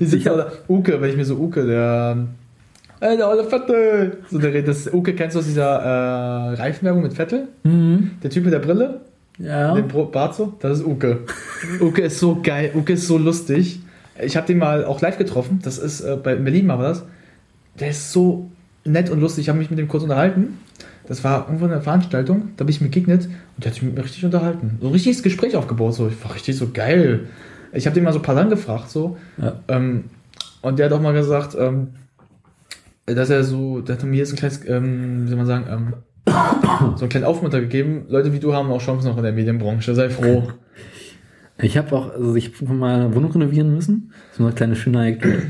Ich 0.00 0.08
sicher, 0.08 0.32
oder 0.34 0.52
Uke, 0.68 1.00
wenn 1.00 1.10
ich 1.10 1.16
mir 1.16 1.24
so 1.26 1.36
Uke, 1.36 1.66
der. 1.66 2.26
Ey, 3.00 3.16
der 3.16 3.28
olle 3.28 3.44
Vettel! 3.44 4.18
So, 4.28 4.38
der 4.38 4.52
redet, 4.52 4.68
das 4.68 4.92
Uke 4.92 5.14
kennst 5.14 5.36
du 5.36 5.40
aus 5.40 5.46
dieser 5.46 5.76
äh, 5.76 6.54
Reifenwerbung 6.54 7.02
mit 7.02 7.14
Vettel? 7.14 7.48
Der 7.64 8.30
Typ 8.30 8.44
mit 8.44 8.52
der 8.52 8.58
Brille? 8.58 9.00
Ja. 9.38 9.74
Den 9.74 9.86
Bart 9.88 10.34
so? 10.34 10.54
Das 10.58 10.80
ist 10.80 10.86
Uke. 10.86 11.20
Uke 11.80 12.02
ist 12.02 12.18
so 12.18 12.40
geil, 12.42 12.72
Uke 12.74 12.94
ist 12.94 13.06
so 13.06 13.18
lustig. 13.18 13.80
Ich 14.20 14.36
habe 14.36 14.48
den 14.48 14.58
mal 14.58 14.84
auch 14.84 15.00
live 15.00 15.16
getroffen, 15.16 15.60
das 15.62 15.78
ist 15.78 16.00
äh, 16.00 16.16
bei 16.20 16.34
in 16.34 16.42
Berlin 16.44 16.66
war 16.66 16.78
das. 16.78 17.04
Der 17.78 17.90
ist 17.90 18.12
so 18.12 18.50
nett 18.84 19.10
und 19.10 19.20
lustig, 19.20 19.42
ich 19.42 19.48
habe 19.48 19.58
mich 19.58 19.70
mit 19.70 19.78
dem 19.78 19.86
kurz 19.86 20.02
unterhalten. 20.02 20.58
Das 21.06 21.22
war 21.22 21.46
irgendwo 21.46 21.66
eine 21.66 21.80
Veranstaltung, 21.80 22.50
da 22.56 22.64
bin 22.64 22.70
ich 22.70 22.80
mir 22.80 22.88
begegnet 22.88 23.26
und 23.26 23.64
der 23.64 23.70
hat 23.70 23.74
sich 23.74 23.82
mit 23.82 23.94
mir 23.94 24.02
richtig 24.02 24.24
unterhalten. 24.24 24.78
So 24.80 24.88
ein 24.88 24.92
richtiges 24.92 25.22
Gespräch 25.22 25.54
aufgebaut, 25.56 25.94
so. 25.94 26.08
Ich 26.08 26.22
war 26.24 26.34
richtig 26.34 26.56
so 26.56 26.70
geil. 26.72 27.28
Ich 27.72 27.86
habe 27.86 27.94
den 27.94 28.02
mal 28.02 28.12
so 28.12 28.18
ein 28.18 28.22
paar 28.22 28.34
Sachen 28.34 28.50
gefragt, 28.50 28.90
so. 28.90 29.16
Ja. 29.40 29.60
Ähm, 29.68 30.04
und 30.62 30.80
der 30.80 30.86
hat 30.86 30.92
auch 30.92 31.00
mal 31.00 31.12
gesagt, 31.12 31.56
ähm, 31.58 31.88
dass 33.14 33.30
er 33.30 33.44
so, 33.44 33.80
der 33.80 33.96
hat 33.96 34.04
mir 34.04 34.16
jetzt 34.16 34.32
ein 34.32 34.36
kleines, 34.36 34.66
ähm, 34.68 35.24
wie 35.24 35.28
soll 35.28 35.36
man 35.36 35.46
sagen, 35.46 35.66
ähm, 35.70 35.94
so 36.96 37.02
einen 37.02 37.08
kleinen 37.08 37.24
Aufmunter 37.24 37.60
gegeben. 37.60 38.06
Leute 38.08 38.32
wie 38.32 38.40
du 38.40 38.54
haben 38.54 38.70
auch 38.70 38.80
Chancen 38.80 39.08
noch 39.08 39.16
in 39.16 39.22
der 39.22 39.32
Medienbranche. 39.32 39.94
Sei 39.94 40.10
froh. 40.10 40.48
Ich 41.60 41.76
habe 41.76 41.94
auch, 41.96 42.12
also 42.12 42.36
ich 42.36 42.52
habe 42.60 42.72
meine 42.74 43.14
Wohnung 43.14 43.32
renovieren 43.32 43.74
müssen. 43.74 44.12
So 44.32 44.44
eine 44.44 44.52
kleine 44.52 44.76
schöne 44.76 45.00
Anekdote. 45.00 45.42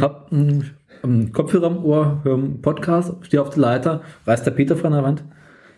Hab 0.00 0.32
einen, 0.32 0.70
einen 1.02 1.32
Kopfhörer 1.32 1.66
am 1.66 1.84
Ohr, 1.84 2.20
höre 2.22 2.34
einen 2.34 2.62
Podcast, 2.62 3.14
stehe 3.22 3.42
auf 3.42 3.50
der 3.50 3.60
Leiter, 3.60 4.02
reißt 4.26 4.46
der 4.46 4.52
Peter 4.52 4.76
von 4.76 4.92
der 4.92 5.02
Wand. 5.02 5.22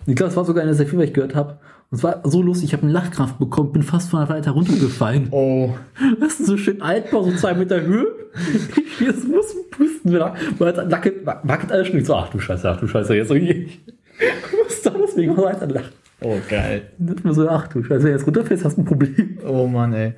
Ich 0.06 0.14
glaube, 0.14 0.30
es 0.30 0.36
war 0.36 0.44
sogar 0.44 0.62
eine 0.62 0.74
sehr 0.74 0.86
viel, 0.86 0.98
was 0.98 1.06
ich 1.06 1.14
gehört 1.14 1.34
habe. 1.34 1.58
Und 1.94 1.98
es 1.98 2.02
war 2.02 2.22
so 2.24 2.42
lustig, 2.42 2.70
ich 2.70 2.72
habe 2.72 2.82
eine 2.82 2.90
Lachkraft 2.90 3.38
bekommen, 3.38 3.70
bin 3.70 3.84
fast 3.84 4.10
von 4.10 4.18
der 4.18 4.34
Leiter 4.34 4.50
runtergefallen. 4.50 5.28
Oh. 5.30 5.70
Das 6.18 6.40
ist 6.40 6.46
so 6.46 6.56
schön 6.56 6.82
Altbau, 6.82 7.22
so 7.22 7.30
zwei 7.36 7.54
Meter 7.54 7.82
Höhe. 7.82 8.08
Ich 8.34 8.98
jetzt 9.06 9.28
muss 9.28 9.54
pusten, 9.70 10.12
wieder. 10.12 10.34
weil 10.58 10.76
es 10.76 10.90
wackelt, 10.90 11.24
wackelt 11.24 11.70
alles 11.70 11.86
schon. 11.86 11.98
Ich 11.98 12.06
so, 12.06 12.16
ach 12.16 12.30
du 12.30 12.40
Scheiße, 12.40 12.68
ach 12.68 12.80
du 12.80 12.88
Scheiße, 12.88 13.14
jetzt 13.14 13.28
so 13.28 13.36
ich 13.36 13.80
muss 14.18 14.82
da 14.82 14.90
deswegen 14.90 15.36
weiter 15.36 15.68
lachen. 15.68 15.92
Oh, 16.20 16.34
geil. 16.50 16.82
Und 16.98 17.10
dann 17.10 17.18
mir 17.22 17.32
so, 17.32 17.48
ach 17.48 17.68
du 17.68 17.80
Scheiße, 17.84 18.02
wenn 18.02 18.10
du 18.10 18.18
jetzt 18.18 18.26
runterfällst, 18.26 18.64
hast 18.64 18.76
du 18.76 18.82
ein 18.82 18.86
Problem. 18.86 19.38
Oh 19.46 19.68
Mann, 19.68 19.92
ey. 19.92 20.14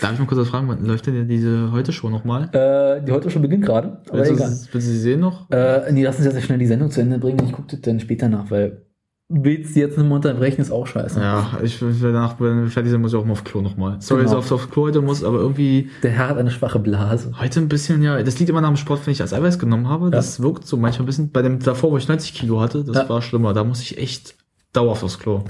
Darf 0.00 0.12
ich 0.12 0.18
mal 0.18 0.26
kurz 0.26 0.40
was 0.40 0.48
fragen, 0.48 0.66
wann 0.66 0.84
läuft 0.84 1.06
denn 1.06 1.28
diese 1.28 1.70
heute 1.70 1.92
Show 1.92 2.10
nochmal? 2.10 2.48
Äh, 2.52 3.04
die 3.04 3.12
heute 3.12 3.30
schon 3.30 3.42
beginnt 3.42 3.64
gerade, 3.64 3.98
aber 4.10 4.24
Willst 4.24 4.40
willst 4.40 4.74
du 4.74 4.80
sie 4.80 4.98
sehen 4.98 5.20
noch? 5.20 5.48
Äh, 5.52 5.92
nee, 5.92 6.02
lass 6.02 6.16
uns 6.16 6.24
jetzt 6.24 6.42
schnell 6.42 6.58
die 6.58 6.66
Sendung 6.66 6.90
zu 6.90 7.00
Ende 7.00 7.20
bringen. 7.20 7.38
Ich 7.44 7.52
gucke 7.52 7.68
das 7.70 7.80
dann 7.82 8.00
später 8.00 8.28
nach, 8.28 8.50
weil 8.50 8.85
willst 9.28 9.74
du 9.74 9.80
jetzt 9.80 9.98
nochmal 9.98 10.16
unterbrechen, 10.16 10.60
ist 10.60 10.70
auch 10.70 10.86
scheiße. 10.86 11.20
Ja, 11.20 11.58
ich 11.62 11.78
danach, 12.00 12.38
wenn 12.38 12.62
wir 12.62 12.70
fertig 12.70 12.90
sind, 12.92 13.00
muss 13.00 13.12
ich 13.12 13.18
auch 13.18 13.24
mal 13.24 13.32
auf 13.32 13.42
Klo 13.44 13.60
nochmal. 13.60 13.96
Sorry, 14.00 14.22
Genau. 14.22 14.36
dass 14.36 14.46
ich 14.46 14.52
aufs 14.52 14.70
Klo 14.70 14.84
heute 14.84 15.00
muss, 15.00 15.24
aber 15.24 15.38
irgendwie 15.38 15.90
Der 16.02 16.12
Herr 16.12 16.28
hat 16.28 16.38
eine 16.38 16.50
schwache 16.50 16.78
Blase. 16.78 17.32
heute 17.40 17.60
ein 17.60 17.68
bisschen, 17.68 18.02
ja, 18.02 18.22
das 18.22 18.38
liegt 18.38 18.50
immer 18.50 18.60
nach 18.60 18.68
dem 18.68 18.76
Sport, 18.76 19.04
wenn 19.06 19.12
ich 19.12 19.20
als 19.20 19.32
Eiweiß 19.32 19.58
genommen 19.58 19.88
habe. 19.88 20.10
Das 20.10 20.40
wirkt 20.40 20.66
so 20.66 20.76
manchmal 20.76 21.04
ein 21.04 21.06
bisschen, 21.06 21.30
bei 21.32 21.42
dem 21.42 21.58
davor, 21.58 21.90
wo 21.90 21.96
ich 21.96 22.06
90 22.08 22.34
Kilo 22.34 22.60
hatte, 22.60 22.84
das 22.84 22.96
Ja. 22.96 23.08
war 23.08 23.20
schlimmer. 23.20 23.52
Da 23.52 23.64
muss 23.64 23.80
ich 23.82 23.98
echt 23.98 24.36
dauerhaft 24.72 25.02
aufs 25.02 25.18
Klo. 25.18 25.42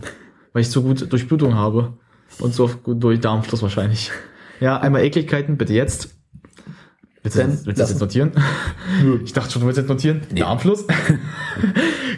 Weil 0.53 0.63
ich 0.63 0.71
so 0.71 0.83
gut 0.83 1.13
Durchblutung 1.13 1.55
habe. 1.55 1.95
Und 2.41 2.55
so 2.55 2.69
gut 2.83 3.03
durch 3.03 3.21
Darmfluss 3.21 3.63
wahrscheinlich. 3.63 4.11
Ja, 4.61 4.79
einmal 4.81 5.03
Ekligkeiten, 5.05 5.57
bitte 5.59 5.75
jetzt. 5.75 6.15
Willst 7.23 7.39
du, 7.39 7.43
willst 7.43 7.67
du 7.67 7.73
das 7.73 7.91
jetzt 7.91 8.01
notieren? 8.01 8.33
Ich 9.25 9.33
dachte 9.33 9.51
schon, 9.53 9.61
du 9.63 9.67
willst 9.67 9.79
jetzt 9.79 9.89
notieren. 9.89 10.23
Darmfluss? 10.35 10.87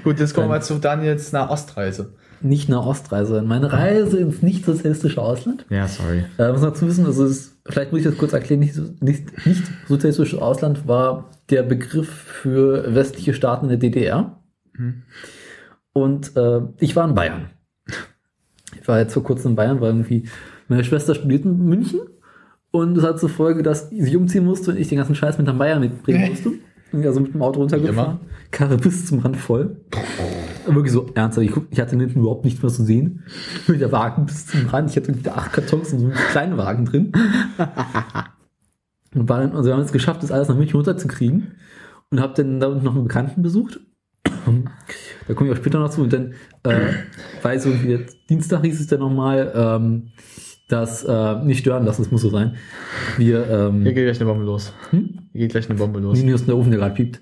Gut, 0.05 0.19
jetzt 0.21 0.35
kommen 0.35 0.49
wir 0.51 0.61
zu 0.61 0.79
Daniels 0.79 1.33
Nahostreise. 1.33 2.13
Nicht 2.41 2.69
nach 2.69 2.87
Ostreise. 2.87 3.43
Meine 3.43 3.73
Reise 3.73 4.19
ins 4.19 4.43
nicht-sozialistische 4.43 5.21
Ausland. 5.21 5.67
Ja, 5.71 5.89
sorry. 5.89 6.25
Äh, 6.39 6.53
muss 6.53 6.61
man 6.61 6.71
dazu 6.71 6.87
wissen, 6.87 7.05
also 7.05 7.25
es, 7.25 7.57
vielleicht 7.67 7.91
muss 7.91 8.03
ich 8.03 8.07
das 8.07 8.17
kurz 8.17 8.33
erklären, 8.33 8.61
nicht, 8.61 8.75
so- 8.75 8.91
nicht, 9.01 9.45
nicht 9.45 9.65
sozialistisches 9.89 10.39
Ausland 10.39 10.87
war 10.87 11.31
der 11.51 11.65
Begriff 11.65 12.09
für 12.09 12.95
westliche 12.95 13.35
Staaten 13.35 13.67
in 13.67 13.71
der 13.71 13.79
DDR. 13.79 14.41
Und 15.93 16.37
äh, 16.37 16.61
ich 16.79 16.95
war 16.95 17.09
in 17.09 17.15
Bayern. 17.15 17.51
Ich 18.81 18.87
war 18.87 18.99
jetzt 19.01 19.15
vor 19.15 19.25
kurzem 19.25 19.53
in 19.53 19.57
Bayern, 19.57 19.81
weil 19.81 19.89
irgendwie 19.91 20.29
meine 20.69 20.85
Schwester 20.85 21.15
studiert 21.15 21.45
in 21.45 21.59
München 21.65 22.01
und 22.71 22.95
das 22.95 23.05
hat 23.05 23.19
zur 23.19 23.31
Folge, 23.31 23.63
dass 23.63 23.89
sie 23.91 24.17
umziehen 24.17 24.45
musste 24.45 24.71
und 24.71 24.77
ich 24.77 24.89
den 24.89 24.99
ganzen 24.99 25.15
Scheiß 25.15 25.39
mit 25.39 25.47
nach 25.47 25.57
Bayern 25.59 25.81
mitbringen 25.81 26.29
musste. 26.31 26.51
Und 26.93 27.05
also 27.05 27.21
mit 27.21 27.35
dem 27.35 27.43
Auto 27.43 27.61
runtergefahren. 27.61 28.21
Karre 28.51 28.77
bis 28.79 29.07
zum 29.07 29.19
Rand 29.19 29.37
voll. 29.37 29.77
Wirklich 30.67 30.93
so 30.93 31.07
ernsthaft. 31.15 31.47
Ich, 31.47 31.53
guck, 31.53 31.67
ich 31.71 31.81
hatte 31.81 31.97
hinten 31.97 32.21
überhaupt 32.21 32.45
nichts 32.45 32.63
mehr 32.63 32.73
zu 32.73 32.83
sehen. 32.85 33.25
Mit 33.67 33.81
der 33.81 33.93
Wagen 33.93 34.27
bis 34.27 34.47
zum 34.47 34.67
Rand. 34.67 34.91
Ich 34.91 34.97
hatte 34.97 35.15
wieder 35.15 35.37
acht 35.37 35.53
Kartons 35.53 35.93
und 35.93 35.99
so 35.99 36.07
einen 36.07 36.15
kleinen 36.15 36.57
Wagen 36.57 36.85
drin. 36.87 37.13
Und 39.15 39.29
war 39.29 39.41
dann, 39.41 39.53
also 39.53 39.69
wir 39.69 39.75
haben 39.75 39.83
es 39.83 39.93
geschafft, 39.93 40.23
das 40.23 40.33
alles 40.33 40.49
nach 40.49 40.57
München 40.57 40.77
runterzukriegen. 40.77 41.53
Und 42.11 42.21
habe 42.21 42.35
dann 42.35 42.61
da 42.61 42.69
unten 42.69 42.85
noch 42.85 42.95
einen 42.95 43.05
Bekannten 43.05 43.43
besucht. 43.43 43.81
Da 44.25 45.35
komme 45.35 45.51
ich 45.51 45.57
auch 45.57 45.61
später 45.61 45.79
noch 45.79 45.91
zu. 45.91 46.03
Und 46.03 46.13
dann, 46.13 46.33
äh, 46.63 46.93
weil 47.43 47.61
so 47.61 47.71
wie 47.83 47.89
jetzt 47.89 48.17
Dienstag 48.31 48.65
hieß 48.65 48.81
es 48.81 48.87
dann 48.87 49.01
nochmal, 49.01 49.53
ähm, 49.55 50.13
dass 50.69 51.05
äh, 51.05 51.45
nicht 51.45 51.61
stören 51.61 51.85
lassen, 51.85 52.03
das 52.03 52.11
muss 52.11 52.23
so 52.23 52.31
sein. 52.31 52.57
Wir, 53.17 53.49
ähm, 53.49 53.83
Hier 53.83 53.93
geht 53.93 54.05
gleich 54.05 54.21
eine 54.21 54.31
Bombe 54.31 54.45
los. 54.45 54.73
Hm? 54.91 55.18
Geht 55.39 55.53
gleich 55.53 55.69
eine 55.71 55.79
Bombe 55.79 56.01
los. 56.01 56.19
Minus 56.23 56.45
der 56.47 56.57
Ofen, 56.57 56.71
der 56.71 56.81
gerade 56.81 56.95
piept. 56.95 57.21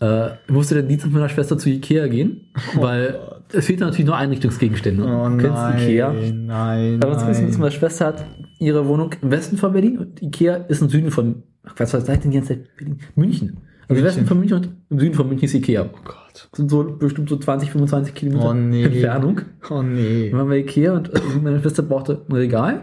Äh, 0.00 0.28
musste 0.48 0.76
dann 0.76 0.86
Dienstag 0.86 1.08
mit 1.08 1.14
meiner 1.14 1.28
Schwester 1.28 1.58
zu 1.58 1.68
Ikea 1.70 2.06
gehen, 2.06 2.52
weil 2.76 3.18
es 3.52 3.66
fehlt 3.66 3.80
natürlich 3.80 4.06
nur 4.06 4.16
Einrichtungsgegenstände. 4.16 5.02
Oh 5.02 5.28
Du 5.28 5.36
kennst 5.38 5.54
nein, 5.56 5.78
Ikea. 5.80 6.12
nein, 6.12 7.00
Aber 7.02 7.16
was 7.16 7.26
wissen, 7.26 7.48
nein. 7.50 7.58
meine 7.58 7.72
Schwester 7.72 8.06
hat 8.06 8.24
ihre 8.60 8.86
Wohnung 8.86 9.10
im 9.22 9.30
Westen 9.32 9.56
von 9.56 9.72
Berlin 9.72 9.98
und 9.98 10.22
Ikea 10.22 10.54
ist 10.68 10.82
im 10.82 10.88
Süden 10.88 11.10
von, 11.10 11.42
ach, 11.64 11.74
was 11.78 11.90
sagt 11.90 12.06
denn 12.22 12.30
die 12.30 12.36
ganze 12.36 12.54
Zeit 12.54 12.76
Berlin? 12.76 12.98
München. 13.16 13.56
Also 13.88 14.00
im 14.00 14.06
Westen 14.06 14.26
von 14.26 14.38
München 14.38 14.56
und 14.58 14.68
im 14.90 14.98
Süden 15.00 15.14
von 15.14 15.26
München 15.28 15.46
ist 15.46 15.54
Ikea. 15.54 15.82
Oh 15.92 15.98
Gott. 16.04 16.14
Das 16.32 16.48
sind 16.58 16.70
so 16.70 16.84
bestimmt 16.96 17.28
so 17.28 17.36
20, 17.36 17.70
25 17.72 18.14
Kilometer 18.14 18.50
Oh 18.50 18.54
nee. 18.54 18.84
Entfernung. 18.84 19.40
Oh 19.68 19.82
nee. 19.82 20.30
Dann 20.30 20.38
waren 20.38 20.50
wir 20.50 20.58
Ikea 20.58 20.92
und 20.92 21.12
äh, 21.12 21.18
meine 21.42 21.58
Schwester 21.60 21.82
brauchte 21.82 22.24
ein 22.28 22.36
Regal. 22.36 22.82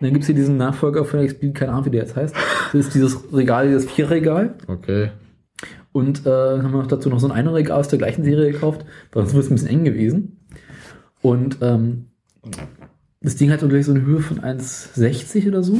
Und 0.00 0.06
dann 0.06 0.12
gibt 0.14 0.22
es 0.22 0.26
hier 0.28 0.34
diesen 0.34 0.56
Nachfolger 0.56 1.04
von 1.04 1.20
Expedia, 1.20 1.52
keine 1.52 1.72
Ahnung, 1.72 1.84
wie 1.84 1.90
der 1.90 2.02
jetzt 2.02 2.16
heißt. 2.16 2.34
Das 2.72 2.86
ist 2.86 2.94
dieses 2.94 3.18
Regal, 3.34 3.66
dieses 3.66 3.84
Vierregal. 3.84 4.54
Okay. 4.66 5.10
Und 5.92 6.20
äh, 6.20 6.22
dann 6.24 6.62
haben 6.62 6.72
wir 6.72 6.78
noch 6.78 6.86
dazu 6.86 7.10
noch 7.10 7.20
so 7.20 7.26
ein 7.26 7.32
Einerregal 7.32 7.78
aus 7.78 7.88
der 7.88 7.98
gleichen 7.98 8.24
Serie 8.24 8.52
gekauft. 8.52 8.86
Uns 9.14 9.34
wird 9.34 9.44
es 9.44 9.50
ein 9.50 9.54
bisschen 9.56 9.68
eng 9.68 9.84
gewesen. 9.84 10.46
Und 11.20 11.58
ähm, 11.60 12.06
das 13.20 13.36
Ding 13.36 13.50
hat 13.50 13.60
gleich 13.60 13.84
so 13.84 13.92
eine 13.92 14.00
Höhe 14.00 14.20
von 14.20 14.40
1,60 14.40 15.48
oder 15.48 15.62
so. 15.62 15.76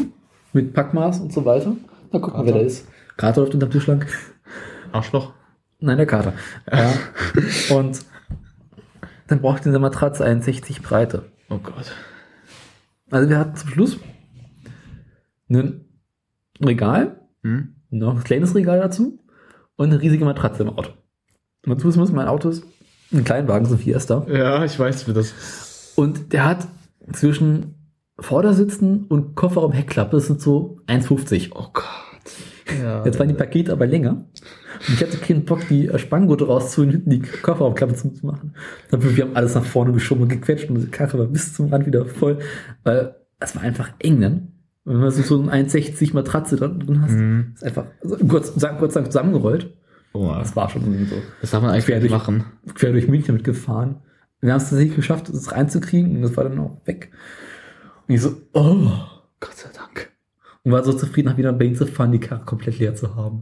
Mit 0.52 0.74
Packmaß 0.74 1.20
und 1.20 1.32
so 1.32 1.44
weiter. 1.47 1.74
Na, 2.12 2.18
guck 2.18 2.34
mal, 2.34 2.44
wer 2.44 2.55
da 2.55 2.60
ist. 2.60 2.86
Kater 3.16 3.40
läuft 3.40 3.55
unterm 3.55 3.70
Tisch 3.70 3.86
lang. 3.86 4.05
Arschloch. 4.92 5.32
Nein, 5.78 5.97
der 5.97 6.07
Kater. 6.07 6.34
Ja. 6.70 6.92
und 7.74 8.00
dann 9.28 9.40
braucht 9.40 9.65
diese 9.65 9.78
Matratze 9.78 10.26
1,60 10.26 10.82
Breite. 10.82 11.24
Oh 11.49 11.58
Gott. 11.62 11.94
Also 13.10 13.28
wir 13.28 13.39
hatten 13.39 13.56
zum 13.56 13.68
Schluss 13.70 13.98
ein 15.48 15.84
Regal, 16.62 17.20
Hm? 17.42 17.74
noch 17.90 18.16
ein 18.16 18.24
kleines 18.24 18.55
Regal 18.55 18.78
dazu 18.80 19.18
und 19.76 19.90
eine 19.90 20.00
riesige 20.00 20.24
Matratze 20.24 20.62
im 20.62 20.68
Auto. 20.70 20.90
Und 21.66 21.72
dazu 21.82 21.98
muss 21.98 22.12
mein 22.12 22.28
Auto 22.28 22.50
ist 22.50 22.64
ein 23.12 23.24
Kleinwagen, 23.24 23.66
so 23.66 23.74
ein 23.74 23.80
Fiesta. 23.80 24.24
Ja, 24.28 24.64
ich 24.64 24.78
weiß, 24.78 25.08
wie 25.08 25.12
das. 25.12 25.92
Und 25.97 26.32
der 26.32 26.44
hat 26.44 26.68
zwischen 27.12 27.74
Vordersitzen 28.18 29.06
und 29.06 29.34
Kofferraum 29.34 29.72
Heckklappe, 29.72 30.16
das 30.16 30.26
sind 30.26 30.40
so 30.40 30.80
1,50. 30.86 31.50
Oh 31.55 31.68
Gott. 31.72 31.84
Ja. 32.82 33.05
Jetzt 33.05 33.18
waren 33.18 33.28
die 33.28 33.34
Pakete 33.34 33.73
aber 33.73 33.86
länger. 33.86 34.24
Und 34.89 34.94
ich 34.94 35.00
hatte 35.02 35.18
keinen 35.18 35.44
Bock, 35.44 35.60
die 35.68 35.90
Spanngurte 35.97 36.47
rauszuholen, 36.47 36.90
hinten 36.92 37.10
die 37.10 37.20
Kofferraumklappe 37.20 37.94
zu 37.94 38.10
machen. 38.23 38.55
Dann 38.90 39.02
wir 39.16 39.24
haben 39.24 39.36
alles 39.36 39.55
nach 39.55 39.65
vorne 39.65 39.92
geschoben 39.92 40.23
und 40.23 40.28
gequetscht 40.28 40.68
und 40.70 40.81
die 40.81 40.86
Karre 40.86 41.18
war 41.18 41.26
bis 41.26 41.55
zum 41.55 41.68
Rand 41.73 41.86
wieder 41.86 42.05
voll, 42.07 42.39
weil 42.84 43.15
es 43.40 43.55
war 43.57 43.62
einfach 43.62 43.90
eng 43.99 44.20
dann. 44.20 44.49
Und 44.84 44.94
wenn 44.94 45.00
du 45.02 45.10
so 45.10 45.40
ein 45.42 45.50
1,60 45.66 46.15
Matratze 46.15 46.57
drin 46.57 47.02
hast, 47.02 47.12
Mhm. 47.12 47.52
ist 47.55 47.65
einfach 47.65 47.84
so, 48.02 48.16
Gott, 48.16 48.52
Gott 48.78 48.92
sei 48.92 49.00
Dank 49.00 49.12
zusammengerollt. 49.12 49.74
Oh, 50.12 50.34
Das 50.39 50.57
war 50.57 50.68
schon 50.68 50.82
so 50.82 51.16
das 51.40 51.50
darf 51.52 51.62
man 51.62 51.70
eigentlich 51.70 51.86
Quer 51.86 52.00
durch- 52.00 52.10
machen. 52.10 52.44
quer 52.74 52.92
durch 52.92 53.07
München 53.07 53.34
mitgefahren. 53.34 53.97
Wir 54.40 54.52
haben 54.52 54.58
es 54.58 54.70
tatsächlich 54.70 54.97
geschafft, 54.97 55.28
das 55.28 55.52
reinzukriegen 55.52 56.16
und 56.16 56.23
das 56.23 56.36
war 56.36 56.44
dann 56.44 56.58
auch 56.58 56.81
weg. 56.86 57.10
Und 58.08 58.15
ich 58.15 58.20
so, 58.23 58.31
oh, 58.55 58.90
Gott 59.39 59.55
sei 59.55 59.68
Dank. 59.76 60.09
Und 60.62 60.72
war 60.72 60.84
so 60.84 60.92
zufrieden, 60.92 61.28
nach 61.28 61.39
wieder 61.39 61.52
Berlin 61.52 61.74
zu 61.74 61.86
fahren, 61.86 62.12
die 62.12 62.18
Karre 62.18 62.42
komplett 62.44 62.78
leer 62.78 62.94
zu 62.94 63.14
haben. 63.16 63.40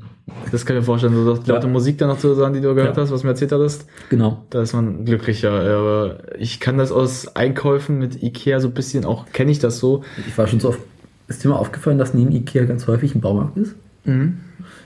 Das 0.53 0.65
kann 0.65 0.77
ich 0.77 0.83
mir 0.83 0.87
vorstellen, 0.87 1.15
so 1.15 1.35
die 1.37 1.49
Ja. 1.49 1.55
laute 1.57 1.67
Musik 1.67 1.99
dann 1.99 2.09
noch 2.09 2.19
zu 2.19 2.33
sagen, 2.35 2.55
die 2.55 2.61
du 2.61 2.73
gehört 2.75 2.97
Ja. 2.97 3.03
hast, 3.03 3.11
was 3.11 3.23
du 3.23 3.27
mir 3.27 3.33
erzählt 3.33 3.51
hattest. 3.51 3.87
Genau. 4.09 4.45
Da 4.51 4.63
ist 4.63 4.73
man 4.73 5.05
glücklicher. 5.05 5.51
Aber 5.53 6.19
ich 6.39 6.61
kann 6.61 6.79
das 6.79 6.93
aus 6.93 7.35
Einkäufen 7.35 7.99
mit 7.99 8.23
Ikea 8.23 8.61
so 8.61 8.69
ein 8.69 8.75
bisschen 8.75 9.05
auch, 9.05 9.27
kenne 9.33 9.51
ich 9.51 9.59
das 9.59 9.79
so. 9.79 10.05
Ich 10.29 10.39
war 10.39 10.47
schon 10.47 10.61
so 10.61 10.69
oft, 10.69 10.79
ist 11.27 11.43
dir 11.43 11.49
mal 11.49 11.57
aufgefallen, 11.57 11.99
dass 11.99 12.15
neben 12.15 12.31
Ikea 12.31 12.65
ganz 12.67 12.87
häufig 12.87 13.15
ein 13.17 13.21
Baumarkt 13.21 13.57
ist? 13.57 13.75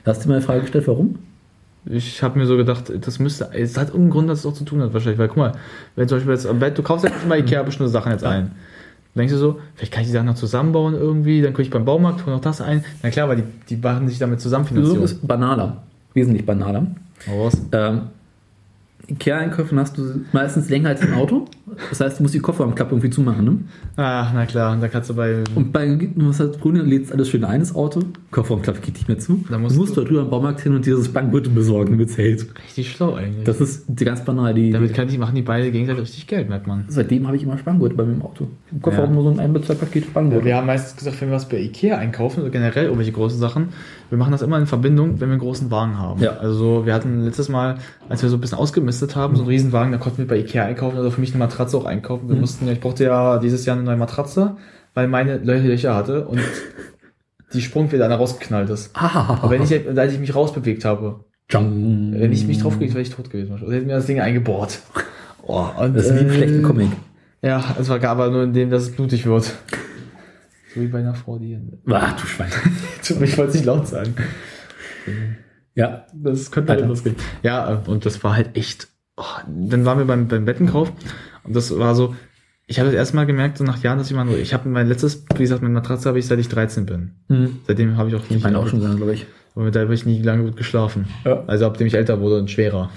Hast 0.06 0.24
du 0.24 0.28
mir 0.28 0.36
eine 0.36 0.42
Frage 0.42 0.62
gestellt, 0.62 0.88
warum? 0.88 1.18
Ich 1.84 2.22
habe 2.22 2.38
mir 2.38 2.46
so 2.46 2.56
gedacht, 2.56 2.92
das 2.98 3.18
müsste, 3.18 3.50
es 3.52 3.76
hat 3.76 3.88
irgendeinen 3.88 4.10
Grund, 4.10 4.30
dass 4.30 4.38
es 4.40 4.46
auch 4.46 4.54
zu 4.54 4.64
tun 4.64 4.80
hat, 4.80 4.94
wahrscheinlich. 4.94 5.18
Weil 5.18 5.28
guck 5.28 5.36
mal, 5.36 5.52
wenn 5.96 6.08
zum 6.08 6.18
Beispiel 6.18 6.32
jetzt 6.32 6.46
am 6.46 6.60
Bett, 6.60 6.78
du 6.78 6.82
kaufst 6.82 7.04
jetzt 7.04 7.24
immer 7.24 7.36
Ikea 7.36 7.62
bestimmte 7.62 7.90
Sachen 7.90 8.10
jetzt 8.12 8.24
ein. 8.24 8.52
Denkst 9.14 9.32
du 9.32 9.38
so, 9.38 9.58
vielleicht 9.74 9.92
kann 9.92 10.02
ich 10.02 10.08
die 10.08 10.12
Sachen 10.14 10.26
noch 10.26 10.34
zusammenbauen 10.34 10.94
irgendwie, 10.94 11.42
dann 11.42 11.52
gucke 11.52 11.62
ich 11.62 11.70
beim 11.70 11.84
Baumarkt, 11.84 12.24
hole 12.24 12.34
noch 12.36 12.40
das 12.42 12.60
ein. 12.62 12.82
Na 13.02 13.10
klar, 13.10 13.28
weil 13.28 13.36
die, 13.36 13.42
die 13.68 13.76
machen 13.76 14.08
sich 14.08 14.18
damit 14.18 14.40
zusammen 14.40 14.66
Die 14.68 14.74
Lösung 14.74 14.94
finanzieren. 14.96 15.20
ist 15.20 15.28
banaler. 15.28 15.82
Wesentlich 16.14 16.46
banaler. 16.46 16.86
Hau 17.28 17.42
raus. 17.44 17.52
Ähm, 17.72 18.00
Ikea-Einkäufen 19.12 19.78
hast 19.78 19.98
du 19.98 20.02
meistens 20.32 20.68
länger 20.70 20.90
als 20.90 21.02
im 21.02 21.14
Auto. 21.14 21.46
Das 21.90 22.00
heißt, 22.00 22.18
du 22.18 22.22
musst 22.22 22.34
die 22.34 22.38
Kofferraumklappe 22.40 22.92
irgendwie 22.92 23.10
zumachen. 23.10 23.44
Ne? 23.44 23.58
Ah, 23.96 24.30
na 24.34 24.44
klar, 24.46 24.76
da 24.80 24.88
kannst 24.88 25.10
du 25.10 25.14
bei. 25.14 25.42
Und 25.54 25.72
bei 25.72 25.86
du 25.86 26.26
hast 26.28 26.40
halt 26.40 26.58
Brunnen 26.60 26.86
lädst 26.86 27.12
alles 27.12 27.28
schön 27.30 27.44
ein, 27.44 27.60
das 27.60 27.74
Auto. 27.74 28.00
Kofferraumklappe 28.30 28.80
geht 28.80 28.94
nicht 28.94 29.08
mehr 29.08 29.18
zu. 29.18 29.44
Da 29.50 29.58
musst 29.58 29.76
du 29.76 29.80
musst 29.80 29.92
du- 29.92 30.00
dort 30.00 30.08
drüber 30.10 30.22
am 30.22 30.30
Baumarkt 30.30 30.60
hin 30.60 30.74
und 30.74 30.84
dieses 30.86 31.08
Bankgürtel 31.08 31.52
besorgen 31.52 31.96
mit 31.96 32.10
Zelt. 32.10 32.46
Richtig 32.64 32.90
schlau 32.92 33.14
eigentlich. 33.14 33.44
Das 33.44 33.60
ist 33.60 33.84
die 33.88 34.04
ganz 34.04 34.24
banal. 34.24 34.54
Die, 34.54 34.70
Damit 34.70 34.94
kann 34.94 35.08
die, 35.08 35.18
machen 35.18 35.34
die 35.34 35.42
beide 35.42 35.70
gegenseitig 35.70 36.02
richtig 36.02 36.26
Geld, 36.26 36.48
merkt 36.48 36.66
man. 36.66 36.84
seitdem 36.88 37.26
habe 37.26 37.36
ich 37.36 37.42
immer 37.42 37.58
Spanngurte 37.58 37.94
bei 37.94 38.04
mir 38.04 38.12
im 38.14 38.22
Auto. 38.22 38.48
Im 38.70 38.82
Kofferraum 38.82 39.10
Ja. 39.10 39.14
nur 39.14 39.34
so 39.34 39.40
ein 39.40 39.54
ein 39.54 39.62
zwei 39.62 39.74
Paket 39.74 40.04
Spanngurte. 40.06 40.44
Wir 40.44 40.56
haben 40.56 40.66
meistens 40.66 40.96
gesagt, 40.96 41.20
wenn 41.20 41.28
wir 41.28 41.36
was 41.36 41.48
bei 41.48 41.58
Ikea 41.58 41.96
einkaufen 41.98 42.40
oder 42.40 42.50
generell 42.50 42.84
irgendwelche 42.84 43.12
großen 43.12 43.38
Sachen, 43.38 43.68
wir 44.12 44.18
machen 44.18 44.30
das 44.32 44.42
immer 44.42 44.58
in 44.58 44.66
Verbindung, 44.66 45.12
wenn 45.20 45.28
wir 45.30 45.32
einen 45.32 45.38
großen 45.40 45.70
Wagen 45.70 45.98
haben. 45.98 46.20
Ja. 46.20 46.36
Also 46.36 46.84
wir 46.84 46.92
hatten 46.92 47.24
letztes 47.24 47.48
Mal, 47.48 47.76
als 48.10 48.22
wir 48.22 48.28
so 48.28 48.36
ein 48.36 48.40
bisschen 48.42 48.58
ausgemistet 48.58 49.16
haben, 49.16 49.34
so 49.36 49.42
einen 49.42 49.48
Riesenwagen, 49.48 49.90
da 49.90 49.96
konnten 49.96 50.18
wir 50.18 50.26
bei 50.28 50.36
Ikea 50.38 50.64
einkaufen, 50.66 50.98
also 50.98 51.10
für 51.10 51.20
mich 51.22 51.30
eine 51.30 51.38
Matratze 51.38 51.78
auch 51.78 51.86
einkaufen. 51.86 52.28
Wir 52.28 52.36
mussten 52.36 52.66
ja, 52.66 52.72
ich 52.74 52.80
brauchte 52.80 53.04
ja 53.04 53.38
dieses 53.38 53.64
Jahr 53.64 53.74
eine 53.76 53.84
neue 53.86 53.96
Matratze, 53.96 54.56
weil 54.92 55.08
meine 55.08 55.38
Lö- 55.38 55.62
Löcher 55.66 55.94
hatte 55.94 56.26
und 56.26 56.40
die 57.54 57.62
Sprungfeder 57.62 58.08
da 58.08 58.16
rausgeknallt 58.16 58.68
ist. 58.70 58.90
Ah, 58.94 59.38
Aber 59.40 59.50
wenn 59.50 59.62
ich, 59.62 59.72
als 59.98 60.12
ich 60.12 60.18
mich 60.20 60.34
rausbewegt 60.34 60.84
habe, 60.84 61.20
Jung. 61.50 62.12
wenn 62.14 62.32
ich 62.32 62.46
mich 62.46 62.58
draufgelegt, 62.60 62.94
wäre 62.94 63.02
ich 63.02 63.10
tot 63.10 63.30
gewesen. 63.30 63.52
Oder 63.62 63.72
hätte 63.74 63.86
mir 63.86 63.94
das 63.94 64.06
Ding 64.06 64.20
eingebohrt. 64.20 64.78
Oh, 65.46 65.66
und, 65.78 65.96
Das 65.96 66.06
ist 66.06 66.14
wie 66.16 66.20
ein 66.20 66.28
äh, 66.30 66.34
schlechter 66.34 66.62
Comic. 66.62 66.88
Ja, 67.42 67.62
es 67.80 67.88
war 67.88 68.02
aber 68.04 68.30
nur 68.30 68.44
in 68.44 68.52
dem, 68.52 68.70
dass 68.70 68.82
es 68.84 68.92
blutig 68.92 69.26
wird. 69.26 69.52
So 70.74 70.80
wie 70.80 70.86
bei 70.86 70.98
einer 71.00 71.14
Frau, 71.14 71.38
die. 71.38 71.58
Ach, 71.90 72.20
du 72.20 72.26
Schwein. 72.26 72.50
Ich 73.02 73.36
wollte 73.38 73.50
es 73.50 73.54
nicht 73.54 73.64
laut 73.66 73.86
sagen. 73.86 74.14
Ja, 75.74 76.06
Das 76.14 76.50
könnte 76.50 76.72
halt 76.72 76.86
losgehen. 76.86 77.16
Ja, 77.42 77.82
und 77.86 78.04
das 78.06 78.22
war 78.24 78.36
halt 78.36 78.56
echt. 78.56 78.88
Oh, 79.16 79.24
dann 79.46 79.84
waren 79.84 79.98
wir 79.98 80.04
beim, 80.06 80.28
beim 80.28 80.44
Bettenkauf 80.44 80.92
und 81.44 81.54
das 81.56 81.76
war 81.78 81.94
so. 81.94 82.14
Ich 82.66 82.78
habe 82.78 82.88
das 82.88 82.96
erste 82.96 83.16
Mal 83.16 83.26
gemerkt, 83.26 83.58
so 83.58 83.64
nach 83.64 83.82
Jahren, 83.82 83.98
dass 83.98 84.08
ich 84.10 84.16
mal, 84.16 84.26
ich 84.30 84.54
habe 84.54 84.68
mein 84.68 84.86
letztes, 84.86 85.24
wie 85.34 85.42
gesagt, 85.42 85.60
meine 85.62 85.74
Matratze 85.74 86.08
habe 86.08 86.18
ich 86.18 86.26
seit 86.26 86.38
ich 86.38 86.48
13 86.48 86.86
bin. 86.86 87.10
Mhm. 87.28 87.58
Seitdem 87.66 87.96
habe 87.98 88.08
ich 88.08 88.14
auch 88.14 88.30
nicht, 88.30 88.42
Meine 88.42 88.58
auch 88.58 88.66
schon 88.68 88.80
sagen, 88.80 88.96
glaube 88.96 89.12
ich. 89.14 89.26
aber 89.54 89.70
da 89.70 89.80
habe 89.80 89.92
ich 89.92 90.06
nie 90.06 90.22
lange 90.22 90.44
gut 90.44 90.56
geschlafen. 90.56 91.06
Ja. 91.24 91.44
Also 91.46 91.66
ab 91.66 91.76
dem 91.76 91.86
ich 91.86 91.94
älter 91.94 92.20
wurde 92.20 92.38
und 92.38 92.50
schwerer. 92.50 92.90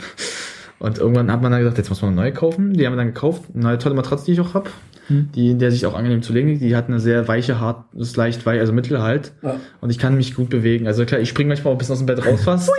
Und 0.80 1.00
irgendwann 1.00 1.30
hat 1.32 1.42
man 1.42 1.52
dann 1.52 1.62
gesagt, 1.62 1.78
jetzt 1.78 1.90
muss 1.90 2.02
man 2.02 2.12
eine 2.12 2.22
neue 2.22 2.32
kaufen. 2.32 2.74
Die 2.74 2.86
haben 2.86 2.94
wir 2.94 2.98
dann 2.98 3.08
gekauft. 3.08 3.44
Eine 3.54 3.64
neue 3.64 3.78
tolle 3.80 3.96
Matratze, 3.96 4.26
die 4.26 4.34
ich 4.34 4.40
auch 4.40 4.54
habe. 4.54 4.70
Hm. 5.08 5.30
Die, 5.36 5.52
in 5.52 5.60
der 5.60 5.72
sich 5.72 5.86
auch 5.86 5.94
angenehm 5.94 6.22
zu 6.22 6.34
legen 6.34 6.50
liegt. 6.50 6.62
Die 6.62 6.76
hat 6.76 6.88
eine 6.88 7.00
sehr 7.00 7.28
weiche, 7.28 7.60
hart, 7.60 7.86
ist 7.96 8.18
leicht 8.18 8.46
weich, 8.46 8.60
also 8.60 8.74
Mittelhalt. 8.74 9.34
Ja. 9.42 9.60
Und 9.82 9.90
ich 9.90 10.00
kann 10.00 10.16
mich 10.16 10.36
gut 10.36 10.50
bewegen. 10.50 10.88
Also 10.88 11.06
klar, 11.06 11.22
ich 11.22 11.30
springe 11.30 11.50
manchmal 11.50 11.72
auch 11.72 11.76
ein 11.76 11.78
bisschen 11.78 11.94
aus 11.94 12.00
dem 12.00 12.08
Bett 12.08 12.26
raus 12.26 12.44
fast. 12.44 12.72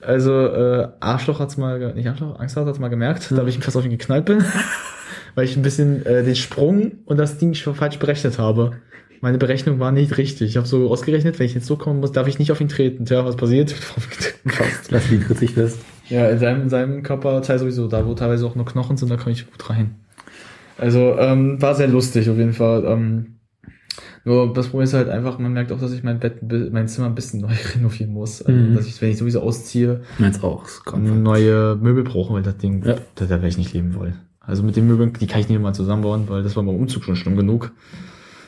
Also 0.00 0.32
äh, 0.32 0.88
Arschloch 1.00 1.40
hat's 1.40 1.56
mal, 1.56 1.94
nicht 1.94 2.08
Arschloch, 2.08 2.38
Angst 2.38 2.56
hat's 2.56 2.78
mal 2.78 2.88
gemerkt, 2.88 3.30
da 3.30 3.38
habe 3.38 3.48
ich 3.48 3.58
fast 3.58 3.76
auf 3.76 3.84
ihn 3.84 3.90
geknallt 3.90 4.26
bin, 4.26 4.44
weil 5.34 5.46
ich 5.46 5.56
ein 5.56 5.62
bisschen 5.62 6.04
äh, 6.04 6.22
den 6.22 6.36
Sprung 6.36 6.92
und 7.06 7.16
das 7.16 7.38
Ding 7.38 7.54
schon 7.54 7.74
falsch 7.74 7.98
berechnet 7.98 8.38
habe. 8.38 8.72
Meine 9.22 9.38
Berechnung 9.38 9.78
war 9.80 9.90
nicht 9.90 10.18
richtig. 10.18 10.50
Ich 10.50 10.56
habe 10.58 10.66
so 10.66 10.90
ausgerechnet, 10.90 11.38
wenn 11.38 11.46
ich 11.46 11.54
jetzt 11.54 11.66
so 11.66 11.76
kommen 11.76 12.00
muss, 12.00 12.12
darf 12.12 12.28
ich 12.28 12.38
nicht 12.38 12.52
auf 12.52 12.60
ihn 12.60 12.68
treten. 12.68 13.06
Tja, 13.06 13.24
was 13.24 13.36
passiert? 13.36 13.70
Fast. 14.46 14.90
Lass 14.90 15.08
die 15.08 15.18
kritzig 15.18 15.52
fest. 15.52 15.78
Ja, 16.10 16.28
in 16.28 16.38
seinem, 16.38 16.62
in 16.62 16.68
seinem 16.68 17.02
Körperteil 17.02 17.58
sowieso, 17.58 17.88
da 17.88 18.04
wo 18.04 18.12
teilweise 18.12 18.44
auch 18.44 18.54
nur 18.54 18.66
Knochen 18.66 18.98
sind, 18.98 19.10
da 19.10 19.16
komme 19.16 19.32
ich 19.32 19.50
gut 19.50 19.70
rein. 19.70 19.94
Also, 20.78 21.16
ähm, 21.18 21.60
war 21.62 21.74
sehr 21.74 21.88
lustig 21.88 22.28
auf 22.30 22.36
jeden 22.36 22.52
Fall. 22.52 22.84
Ähm, 22.84 23.26
nur 24.24 24.52
das 24.54 24.68
Problem 24.68 24.84
ist 24.84 24.94
halt 24.94 25.08
einfach, 25.08 25.38
man 25.38 25.52
merkt 25.52 25.70
auch, 25.70 25.78
dass 25.80 25.92
ich 25.92 26.02
mein 26.02 26.18
Bett, 26.18 26.36
mein 26.72 26.88
Zimmer 26.88 27.06
ein 27.08 27.14
bisschen 27.14 27.40
neu 27.42 27.52
renovieren 27.74 28.12
muss. 28.12 28.42
Also, 28.42 28.58
Mhm. 28.58 28.74
dass 28.74 28.86
ich, 28.86 29.00
wenn 29.00 29.10
ich 29.10 29.18
sowieso 29.18 29.40
ausziehe, 29.40 30.00
Meins 30.18 30.42
auch. 30.42 30.64
neue 30.96 31.76
Möbel 31.76 32.02
brauchen, 32.04 32.34
weil 32.34 32.42
das 32.42 32.56
Ding, 32.56 32.82
Ja. 32.84 32.94
da, 33.14 33.24
da 33.24 33.30
werde 33.30 33.48
ich 33.48 33.58
nicht 33.58 33.72
leben 33.72 33.94
wollen. 33.94 34.16
Also 34.40 34.62
mit 34.62 34.76
den 34.76 34.86
Möbeln, 34.86 35.12
die 35.18 35.26
kann 35.26 35.40
ich 35.40 35.48
nicht 35.48 35.60
mal 35.60 35.72
zusammenbauen, 35.74 36.24
weil 36.28 36.42
das 36.42 36.54
war 36.56 36.62
beim 36.64 36.74
Umzug 36.76 37.04
schon 37.04 37.16
schlimm 37.16 37.36
genug. 37.36 37.72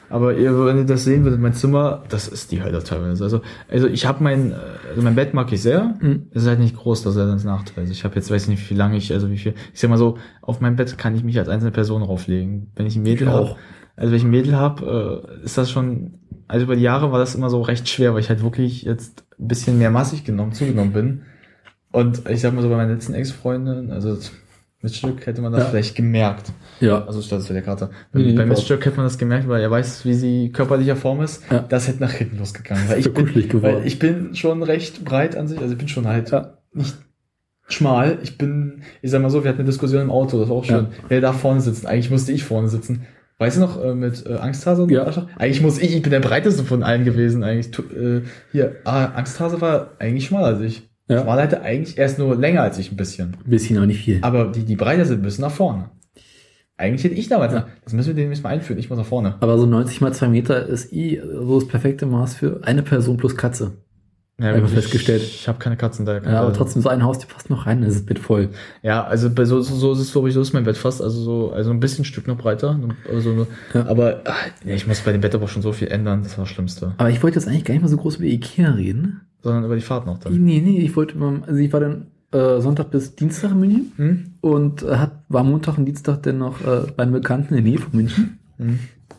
Aber 0.09 0.37
ihr, 0.37 0.65
wenn 0.65 0.79
ihr 0.79 0.85
das 0.85 1.05
sehen 1.05 1.25
würdet, 1.25 1.41
mein 1.41 1.53
Zimmer, 1.53 2.05
das 2.09 2.29
ist 2.29 2.53
die 2.53 2.63
Hölle 2.63 2.83
teilweise. 2.83 3.25
Also, 3.25 3.41
also 3.69 3.89
ich 3.89 4.07
habe 4.07 4.23
mein, 4.23 4.55
also 4.89 5.03
mein 5.03 5.15
Bett 5.17 5.35
mag 5.35 5.53
ich 5.53 5.63
sehr. 5.63 5.95
Mhm. 6.01 6.29
Es 6.33 6.43
ist 6.43 6.49
halt 6.49 6.61
nicht 6.61 6.77
groß, 6.77 7.03
das 7.03 7.15
ist 7.17 7.21
halt 7.21 7.35
das 7.35 7.45
Nachteil. 7.45 7.81
Also 7.83 7.93
ich 7.93 8.05
habe 8.05 8.15
jetzt, 8.15 8.31
weiß 8.31 8.45
ich 8.45 8.49
nicht, 8.49 8.71
wie 8.71 8.75
lange 8.75 8.97
ich, 8.97 9.13
also 9.13 9.31
wie 9.31 9.39
viel, 9.39 9.55
ich 9.73 9.81
sag 9.81 9.91
mal 9.91 9.99
so, 9.99 10.19
auf 10.43 10.61
mein 10.61 10.77
Bett 10.77 10.97
kann 10.97 11.17
ich 11.17 11.25
mich 11.25 11.39
als 11.39 11.49
einzelne 11.49 11.73
Person 11.73 12.03
rauflegen. 12.03 12.71
Wenn 12.77 12.87
ich 12.87 12.97
ein 12.97 13.03
Mädel 13.03 13.29
habe, 13.29 13.57
also 13.97 14.13
wenn 14.13 14.19
ich 14.19 14.25
ein 14.25 14.31
Mädel 14.31 14.55
habe, 14.57 15.25
äh, 15.41 15.45
ist 15.45 15.59
das 15.59 15.71
schon, 15.71 16.15
also 16.47 16.65
über 16.65 16.77
die 16.77 16.83
Jahre 16.83 17.11
war 17.11 17.19
das 17.19 17.35
immer 17.35 17.51
so 17.51 17.61
recht 17.63 17.89
schwer, 17.89 18.15
weil 18.15 18.21
ich 18.21 18.29
halt 18.29 18.43
wirklich 18.43 18.83
jetzt 18.83 19.25
ein 19.41 19.49
bisschen 19.49 19.79
mehr 19.79 19.91
massig 19.91 20.25
genommen, 20.25 20.53
zugenommen 20.53 20.93
bin. 20.93 21.23
Und 21.91 22.29
ich 22.29 22.41
sag 22.41 22.55
mal 22.55 22.63
so, 22.63 22.69
bei 22.69 22.77
meiner 22.77 22.93
letzten 22.93 23.15
Ex-Freundin, 23.15 23.91
also 23.91 24.17
mit 24.83 24.95
Stück 24.95 25.27
hätte 25.27 25.41
man 25.43 25.53
das 25.53 25.63
Ja. 25.65 25.69
vielleicht 25.71 25.97
gemerkt. 25.97 26.53
Ja. 26.81 27.05
Also 27.07 27.23
statt 27.23 27.43
für 27.43 27.53
der 27.53 27.63
Karte. 27.63 27.91
Nee, 28.13 28.23
nee, 28.25 28.33
bei. 28.35 28.47
Miststück 28.47 28.85
hätte 28.85 28.97
man 28.97 29.07
das 29.07 29.19
gemerkt, 29.19 29.49
weil 29.49 29.63
er 29.63 29.71
weiß, 29.71 30.05
wie 30.05 30.15
sie 30.15 30.51
körperlicher 30.53 30.97
Form 30.97 31.23
ist. 31.23 31.43
Ja. 31.51 31.61
Das 31.69 31.89
hätte 31.89 32.01
nach 32.01 32.13
hinten 32.13 32.39
losgegangen. 32.39 32.85
Weil 32.89 32.99
ich, 32.99 33.13
bin, 33.13 33.63
weil 33.63 33.87
ich 33.87 33.99
bin 33.99 34.35
schon 34.35 34.63
recht 34.63 35.05
breit 35.05 35.37
an 35.37 35.49
sich, 35.49 35.59
also 35.59 35.73
ich 35.73 35.79
bin 35.79 35.89
schon 35.89 36.07
halt 36.07 36.31
nicht 36.73 36.97
schmal. 37.69 38.19
Ich 38.23 38.39
bin, 38.39 38.83
ich 39.03 39.11
sag 39.11 39.23
mal 39.23 39.31
so, 39.31 39.43
wir 39.43 39.49
hatten 39.51 39.61
eine 39.61 39.69
Diskussion 39.69 40.03
im 40.03 40.11
Auto, 40.11 40.39
das 40.39 40.49
war 40.49 40.57
auch 40.57 40.65
schön. 40.65 40.89
Wer 41.09 41.21
darf 41.21 41.41
vorne 41.41 41.61
sitzen? 41.61 41.87
Eigentlich 41.87 42.11
musste 42.11 42.33
ich 42.33 42.45
vorne 42.45 42.69
sitzen. 42.69 43.07
Weißt 43.39 43.57
du 43.59 43.61
noch, 43.61 43.83
äh, 43.85 43.95
mit 43.95 44.25
äh, 44.27 44.35
Angsthase 44.35 44.83
und 44.85 44.91
Ja. 44.91 45.05
Arschloch? 45.05 45.27
Eigentlich 45.37 45.61
muss 45.61 45.79
ich, 45.79 45.95
ich 45.95 46.01
bin 46.03 46.11
der 46.11 46.21
breiteste 46.21 46.65
von 46.65 46.83
allen 46.83 47.05
gewesen, 47.05 47.45
eigentlich. 47.45 47.71
Tu- 47.71 47.83
Äh, 47.83 48.23
hier, 48.51 48.77
ah, 48.85 49.07
Angsthase 49.15 49.61
war 49.61 49.91
eigentlich 49.99 50.25
schmaler 50.27 50.47
als 50.47 50.61
ich. 50.63 50.89
Ja. 51.09 51.21
Schmaler 51.23 51.43
hatte 51.43 51.61
eigentlich 51.61 51.99
erst 51.99 52.19
nur 52.19 52.35
länger 52.35 52.63
als 52.63 52.79
ich 52.79 52.91
ein 52.93 52.97
bisschen. 52.97 53.37
Ein 53.45 53.51
bisschen, 53.51 53.77
aber 53.77 53.87
nicht 53.87 54.03
viel. 54.05 54.19
Aber 54.23 54.47
die, 54.47 54.65
die 54.65 54.77
breiter 54.77 55.05
sind, 55.05 55.21
müssen 55.23 55.43
nach 55.43 55.51
vorne. 55.51 55.91
Eigentlich 56.79 57.05
hätte 57.05 57.15
ich 57.15 57.29
damals, 57.29 57.53
Ja. 57.55 57.67
das 57.85 57.93
müssen 57.95 58.09
wir 58.09 58.15
demnächst 58.15 58.45
mal 58.45 58.51
einführen, 58.51 58.79
ich 58.79 58.91
muss 58.91 58.99
nach 58.99 59.07
vorne. 59.07 59.37
Aber 59.41 59.59
so 59.59 59.65
90 59.67 60.01
mal 60.03 60.13
2 60.13 60.29
Meter 60.29 60.67
ist 60.67 60.93
eh 60.93 61.21
so 61.25 61.59
das 61.61 61.69
perfekte 61.69 62.05
Maß 62.07 62.35
für 62.35 62.61
eine 62.65 62.83
Person 62.83 63.17
plus 63.17 63.35
Katze. 63.37 63.73
Ja, 64.39 64.55
ich- 64.55 64.71
festgestellt. 64.71 65.23
Ich 65.23 65.49
habe 65.49 65.59
keine 65.59 65.79
Katzen 65.79 66.05
da. 66.05 66.19
Ja, 66.21 66.43
aber 66.43 66.53
trotzdem 66.53 66.83
so 66.83 66.91
ein 66.91 67.03
Haus, 67.03 67.19
die 67.19 67.25
passt 67.27 67.49
noch 67.49 67.65
rein, 67.65 67.81
dann 67.81 67.89
ist 67.89 68.01
das 68.01 68.05
Bett 68.05 68.19
voll. 68.19 68.51
Ja, 68.83 69.03
also 69.03 69.31
bei 69.31 69.47
so, 69.47 69.63
so, 69.63 69.75
so 69.75 69.93
ist 69.93 70.01
es 70.01 70.13
so, 70.13 70.29
so 70.29 70.41
ist 70.43 70.53
mein 70.53 70.65
Bett 70.65 70.77
fast, 70.77 71.01
also 71.01 71.19
so, 71.23 71.53
also 71.53 71.71
ein 71.71 71.81
bisschen 71.81 72.03
ein 72.03 72.05
Stück 72.05 72.27
noch 72.27 72.37
breiter. 72.37 72.79
Also, 73.11 73.47
Ja. 73.73 73.87
Aber 73.87 74.21
ach, 74.27 74.37
ja, 74.67 74.75
ich 74.75 74.87
muss 74.87 75.01
bei 75.01 75.13
dem 75.13 75.23
Bett 75.23 75.35
aber 75.35 75.49
schon 75.49 75.63
so 75.63 75.73
viel 75.73 75.89
ändern, 75.89 76.23
das 76.23 76.37
war 76.37 76.45
das 76.45 76.53
Schlimmste. 76.53 76.93
Aber 76.99 77.09
ich 77.09 77.23
wollte 77.23 77.39
jetzt 77.39 77.49
eigentlich 77.49 77.65
gar 77.65 77.73
nicht 77.73 77.81
mal 77.83 77.89
so 77.89 77.97
groß 77.97 78.17
über 78.17 78.27
Ikea 78.27 78.73
reden. 78.73 79.23
Sondern 79.43 79.65
über 79.65 79.75
die 79.77 79.81
Fahrt 79.81 80.05
noch 80.05 80.19
dann. 80.19 80.35
Nee, 80.45 80.61
nee, 80.63 80.81
ich 80.81 80.95
wollte 80.97 81.15
immer, 81.15 81.41
also 81.47 81.59
ich 81.59 81.73
war 81.73 81.81
dann 81.81 82.09
äh, 82.37 82.61
Sonntag 82.61 82.91
bis 82.91 83.15
Dienstag 83.15 83.53
in 83.53 83.61
München 83.61 83.93
Hm? 83.97 84.35
und 84.41 84.83
äh, 84.83 84.97
hat, 84.97 85.13
war 85.29 85.43
Montag 85.45 85.79
und 85.79 85.85
Dienstag 85.87 86.23
dann 86.23 86.39
noch 86.39 86.61
äh, 86.61 86.91
bei 86.97 87.03
einem 87.05 87.13
Bekannten 87.13 87.55
in 87.55 87.65
der 87.65 87.73
Nähe 87.73 87.79
von 87.81 87.95
München, 87.95 88.39
Hm? 88.59 88.79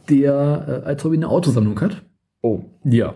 der 0.09 0.83
äh, 0.83 0.87
als 0.87 1.03
Hobby 1.03 1.17
eine 1.17 1.29
Autosammlung 1.29 1.79
hat. 1.81 2.03
Oh. 2.41 2.61
Ja. 2.83 3.15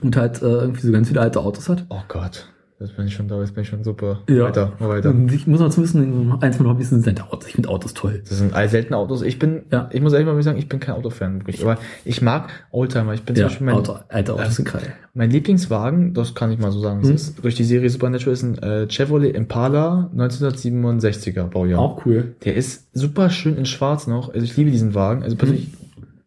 Und 0.00 0.16
halt 0.16 0.40
äh, 0.42 0.46
irgendwie 0.46 0.80
so 0.86 0.92
ganz 0.92 1.08
viele 1.08 1.20
alte 1.20 1.40
Autos 1.40 1.68
hat. 1.68 1.84
Oh 1.90 2.00
Gott. 2.08 2.51
Jetzt 2.82 2.96
bin 2.96 3.06
ich 3.06 3.14
schon 3.14 3.28
da, 3.28 3.40
jetzt 3.40 3.54
bin 3.54 3.62
ich 3.62 3.68
schon 3.68 3.84
super. 3.84 4.20
Ja. 4.28 4.44
Weiter, 4.44 4.72
mal 4.80 4.88
weiter. 4.88 5.14
Ich 5.32 5.46
muss 5.46 5.60
mal 5.60 5.70
zu 5.70 5.82
wissen, 5.82 6.32
eins 6.40 6.58
meiner 6.58 6.70
Hobbys 6.70 6.90
sind 6.90 7.22
Autos. 7.22 7.46
Ich 7.48 7.54
finde 7.54 7.68
Autos 7.68 7.94
toll. 7.94 8.22
Das 8.28 8.38
sind 8.38 8.52
all 8.54 8.68
seltene 8.68 8.96
Autos. 8.96 9.22
Ich 9.22 9.38
bin, 9.38 9.62
Ja. 9.70 9.88
ich 9.92 10.00
muss 10.00 10.12
ehrlich 10.12 10.26
mal 10.26 10.42
sagen, 10.42 10.58
ich 10.58 10.68
bin 10.68 10.80
kein 10.80 10.94
Autofan, 10.96 11.40
wirklich. 11.40 11.62
Aber 11.62 11.78
ich 12.04 12.20
mag 12.22 12.48
Oldtimer. 12.70 13.14
Ich 13.14 13.22
bin 13.22 13.36
zum 13.36 13.40
Ja, 13.42 13.48
Beispiel 13.48 13.66
mein, 13.66 13.74
Auto, 13.76 13.96
alte 14.08 14.34
Autos 14.34 14.56
sind 14.56 14.72
geil. 14.72 14.92
Mein 15.14 15.30
Lieblingswagen, 15.30 16.14
das 16.14 16.34
kann 16.34 16.50
ich 16.50 16.58
mal 16.58 16.72
so 16.72 16.80
sagen, 16.80 17.02
Hm. 17.02 17.14
ist 17.14 17.42
durch 17.44 17.54
die 17.54 17.64
Serie 17.64 17.88
Supernatural 17.90 18.32
ist 18.32 18.42
ein 18.42 18.58
äh, 18.58 18.88
Chevrolet 18.90 19.34
Impala 19.34 20.10
1967er 20.16 21.44
Baujahr. 21.44 21.80
Auch 21.80 22.04
cool. 22.06 22.34
Der 22.44 22.56
ist 22.56 22.88
super 22.96 23.30
schön 23.30 23.56
in 23.56 23.66
Schwarz 23.66 24.06
noch. 24.06 24.32
Also 24.32 24.44
ich 24.44 24.56
liebe 24.56 24.70
diesen 24.70 24.94
Wagen. 24.94 25.22
Also 25.22 25.36
persönlich, 25.36 25.68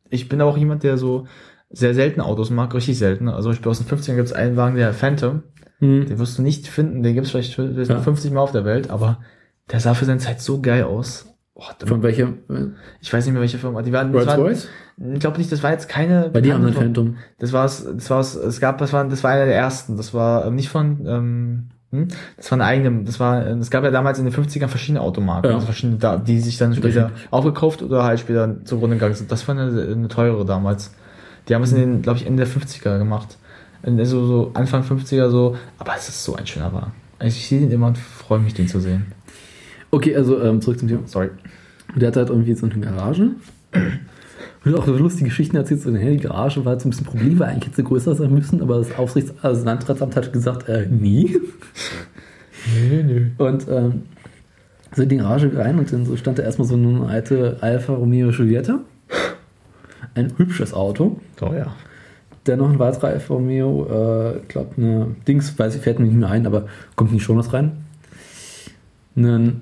ich 0.09 0.29
bin 0.29 0.41
aber 0.41 0.51
auch 0.51 0.57
jemand, 0.57 0.83
der 0.83 0.97
so 0.97 1.25
sehr 1.71 1.93
selten 1.93 2.21
Autos 2.21 2.51
mag, 2.51 2.73
richtig 2.73 2.97
selten. 2.97 3.27
Also 3.27 3.49
zum 3.49 3.51
Beispiel 3.51 3.69
aus 3.71 3.79
den 3.85 3.87
50ern 3.97 4.15
gibt 4.15 4.27
es 4.27 4.33
einen 4.33 4.55
Wagen, 4.55 4.75
der 4.77 4.93
Phantom. 4.93 5.43
Hm. 5.79 6.05
Den 6.05 6.19
wirst 6.19 6.37
du 6.37 6.41
nicht 6.41 6.67
finden. 6.67 7.03
Den 7.03 7.13
gibt 7.13 7.25
es 7.25 7.31
vielleicht 7.31 7.57
Ja. 7.57 7.99
50 7.99 8.31
Mal 8.31 8.41
auf 8.41 8.51
der 8.51 8.65
Welt, 8.65 8.89
aber 8.89 9.19
der 9.71 9.79
sah 9.79 9.93
für 9.93 10.05
seine 10.05 10.19
Zeit 10.19 10.41
so 10.41 10.61
geil 10.61 10.83
aus. 10.83 11.25
Oh, 11.57 11.63
Von 11.85 12.03
welcher? 12.03 12.27
äh, 12.49 12.67
ich 12.99 13.13
weiß 13.13 13.25
nicht 13.25 13.31
mehr 13.33 13.41
welche 13.41 13.57
Firma. 13.57 13.81
Die 13.81 13.93
waren, 13.93 14.11
Rolls 14.11 14.27
waren 14.27 14.41
Royce? 14.41 14.67
ich 15.13 15.19
glaube 15.21 15.37
nicht, 15.37 15.51
das 15.51 15.63
war 15.63 15.71
jetzt 15.71 15.87
keine. 15.87 16.29
Bei 16.29 16.41
die 16.41 16.51
haben 16.51 16.67
Phantom. 16.73 17.15
das 17.39 17.53
war 17.53 17.63
es, 17.65 17.85
das 17.85 18.09
war 18.09 18.19
es, 18.19 18.35
es 18.35 18.59
gab, 18.59 18.77
das 18.77 18.91
war, 18.91 19.07
das 19.07 19.23
war 19.23 19.31
einer 19.31 19.45
der 19.45 19.55
ersten. 19.55 19.95
Das 19.95 20.13
war 20.13 20.45
ähm, 20.45 20.55
nicht 20.55 20.67
von, 20.67 21.05
ähm, 21.07 21.69
hm? 21.91 22.07
das 22.35 22.51
war 22.51 22.57
eine 22.57 22.65
eigene, 22.65 23.03
das 23.05 23.21
war, 23.21 23.45
äh, 23.45 23.51
es 23.53 23.71
gab 23.71 23.85
ja 23.85 23.91
damals 23.91 24.19
in 24.19 24.25
den 24.25 24.33
50ern 24.33 24.67
verschiedene 24.67 24.99
Automarken, 24.99 25.49
Ja. 25.49 25.55
also 25.55 25.65
verschiedene, 25.65 26.21
die 26.27 26.39
sich 26.41 26.57
dann 26.57 26.75
später 26.75 27.11
aufgekauft 27.31 27.81
oder 27.81 28.03
halt 28.03 28.19
später 28.19 28.57
zugrunde 28.65 28.97
gegangen 28.97 29.15
sind. 29.15 29.31
Das 29.31 29.47
war 29.47 29.57
eine, 29.57 29.81
eine 29.81 30.07
teure 30.09 30.43
damals. 30.45 30.93
Die 31.47 31.55
haben 31.55 31.63
es 31.63 31.71
in 31.71 31.79
den, 31.79 32.01
glaube 32.01 32.19
ich, 32.19 32.25
Ende 32.27 32.43
der 32.43 32.51
50er 32.51 32.97
gemacht. 32.97 33.37
Also 33.85 34.25
so 34.25 34.51
Anfang 34.55 34.81
50er 34.81 35.29
so, 35.29 35.55
aber 35.77 35.93
es 35.95 36.09
ist 36.09 36.23
so 36.23 36.35
ein 36.35 36.47
schöner 36.47 36.73
Wagen. 36.73 36.91
Also 37.19 37.37
ich 37.37 37.47
sehe 37.47 37.59
den 37.59 37.71
immer 37.71 37.87
und 37.87 37.97
freue 37.97 38.39
mich, 38.39 38.53
den 38.53 38.67
zu 38.67 38.79
sehen. 38.79 39.05
Okay, 39.91 40.15
also 40.15 40.41
ähm, 40.41 40.59
zurück 40.61 40.79
zum 40.79 40.87
Thema. 40.87 41.01
Sorry. 41.05 41.29
Der 41.95 42.07
hat 42.07 42.17
halt 42.17 42.29
irgendwie 42.29 42.53
so 42.55 42.65
eine 42.65 42.79
Garage. 42.79 43.31
Und 44.65 44.73
auch 44.73 44.85
so 44.87 44.97
lustige 44.97 45.25
Geschichten 45.29 45.55
erzählt, 45.57 45.81
so, 45.81 45.95
hey, 45.95 46.17
die 46.17 46.23
Garage 46.23 46.65
war 46.65 46.71
halt 46.71 46.81
so 46.81 46.87
ein 46.87 46.89
bisschen 46.89 47.05
ein 47.05 47.11
Problem, 47.11 47.37
weil 47.37 47.49
eigentlich 47.49 47.67
hätte 47.67 47.75
sie 47.75 47.83
größer 47.83 48.15
sein 48.15 48.33
müssen, 48.33 48.63
aber 48.63 48.79
das 48.79 48.97
Aufsichts-, 48.97 49.31
also 49.43 49.57
das 49.57 49.63
Landratsamt 49.63 50.15
hat 50.15 50.33
gesagt, 50.33 50.67
äh, 50.67 50.87
nie. 50.87 51.37
Nö, 52.73 53.03
nö. 53.03 53.25
Und 53.37 53.67
ähm, 53.69 54.03
so 54.95 55.03
in 55.03 55.09
die 55.09 55.17
Garage 55.17 55.55
rein 55.55 55.77
und 55.77 55.93
dann 55.93 56.05
so 56.05 56.17
stand 56.17 56.39
da 56.39 56.43
erstmal 56.43 56.67
so 56.67 56.73
eine 56.73 57.05
alte 57.05 57.57
Alfa 57.61 57.93
Romeo 57.93 58.31
Giulietta. 58.31 58.79
Ein 60.15 60.33
hübsches 60.35 60.73
Auto. 60.73 61.19
Ja. 61.39 61.75
Dennoch 62.47 62.69
ein 62.69 62.79
weiterer 62.79 63.07
Alfa 63.07 63.33
Romeo, 63.33 63.87
äh, 63.89 64.39
ich 64.39 64.47
glaube, 64.47 64.75
eine 64.77 65.15
Dings, 65.27 65.57
weiß 65.57 65.75
ich, 65.75 65.81
fährt 65.81 65.99
mir 65.99 66.05
nicht 66.05 66.17
mehr 66.17 66.29
ein, 66.29 66.45
aber 66.45 66.67
kommt 66.95 67.11
nicht 67.11 67.23
schon 67.23 67.37
was 67.37 67.53
rein. 67.53 67.83
Ein 69.15 69.61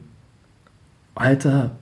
alter 1.15 1.77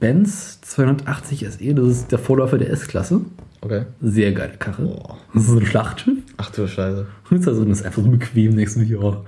Benz 0.00 0.60
280 0.62 1.46
SE, 1.50 1.74
das 1.74 1.86
ist 1.86 2.12
der 2.12 2.18
Vorläufer 2.18 2.58
der 2.58 2.70
S-Klasse. 2.70 3.20
Okay. 3.60 3.84
Sehr 4.00 4.32
geile 4.32 4.56
Karre. 4.58 4.82
Boah. 4.82 5.18
Das 5.32 5.44
ist 5.44 5.50
so 5.50 5.58
ein 5.58 5.66
Schlachtschiff. 5.66 6.18
Ach 6.36 6.50
du 6.50 6.66
Scheiße. 6.66 7.06
Und 7.30 7.36
ist 7.38 7.46
also, 7.46 7.64
das 7.64 7.78
ist 7.78 7.86
einfach 7.86 8.02
so 8.02 8.10
bequem, 8.10 8.56
denkst 8.56 8.74
du, 8.74 8.80
ja. 8.80 9.22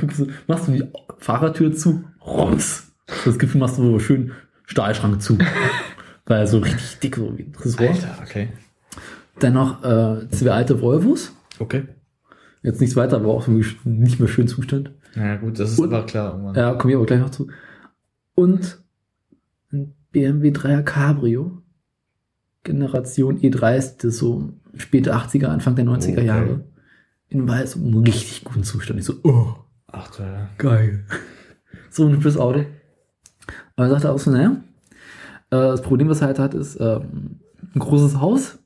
Guckst 0.00 0.20
du, 0.20 0.28
Machst 0.46 0.68
du 0.68 0.72
die 0.72 0.84
Fahrertür 1.18 1.74
zu, 1.74 2.04
rums. 2.24 2.92
Das 3.26 3.38
Gefühl 3.38 3.60
machst 3.60 3.76
du 3.76 3.82
so 3.82 3.98
schön 3.98 4.32
Stahlschrank 4.64 5.20
zu. 5.20 5.36
Weil 6.26 6.40
er 6.40 6.46
so 6.46 6.58
richtig 6.58 6.98
dick, 7.00 7.16
so 7.16 7.36
wie 7.36 7.42
ein 7.42 7.52
Tresor. 7.52 7.88
Alter, 7.88 8.18
okay. 8.22 8.48
Dann 9.40 9.54
noch 9.54 9.82
äh, 9.84 10.28
zwei 10.30 10.50
alte 10.52 10.80
Volvos. 10.80 11.32
Okay. 11.58 11.84
Jetzt 12.62 12.80
nichts 12.80 12.96
weiter, 12.96 13.16
aber 13.16 13.28
auch 13.28 13.46
nicht 13.48 14.18
mehr 14.20 14.28
schön 14.28 14.48
Zustand. 14.48 14.92
Ja, 15.16 15.36
gut, 15.36 15.58
das 15.58 15.72
ist 15.72 15.78
Und- 15.78 15.92
aber 15.92 16.06
klar 16.06 16.32
irgendwann. 16.32 16.54
Ja, 16.54 16.74
komme 16.74 16.92
ich 16.92 16.96
aber 16.96 17.06
gleich 17.06 17.20
noch 17.20 17.30
zu. 17.30 17.48
Und 18.34 18.78
ein 19.72 19.94
BMW 20.12 20.50
3er 20.50 20.82
Cabrio. 20.82 21.60
Generation 22.62 23.38
E3 23.40 23.76
ist 23.76 24.04
das 24.04 24.16
so 24.16 24.52
späte 24.76 25.14
80er, 25.14 25.46
Anfang 25.48 25.76
der 25.76 25.84
90er 25.84 26.12
Okay. 26.12 26.26
Jahre. 26.26 26.64
In 27.28 27.46
weiß 27.46 27.76
einem 27.76 27.98
richtig 27.98 28.44
guten 28.44 28.64
Zustand. 28.64 28.98
Ich 29.00 29.04
so, 29.06 29.14
oh, 29.22 29.54
Ach, 29.88 30.08
toll. 30.10 30.48
geil. 30.58 31.04
So 31.90 32.06
ein 32.06 32.12
hübsches 32.14 32.38
Auto. 32.38 32.64
Aber 33.76 33.86
er 33.86 33.90
sagte 33.90 34.10
auch 34.10 34.18
so, 34.18 34.30
naja, 34.30 34.52
äh, 35.50 35.56
das 35.56 35.82
Problem, 35.82 36.08
was 36.08 36.22
er 36.22 36.28
halt 36.28 36.38
hat, 36.38 36.54
ist 36.54 36.76
ähm, 36.80 37.40
ein 37.74 37.78
großes 37.78 38.18
Haus. 38.20 38.58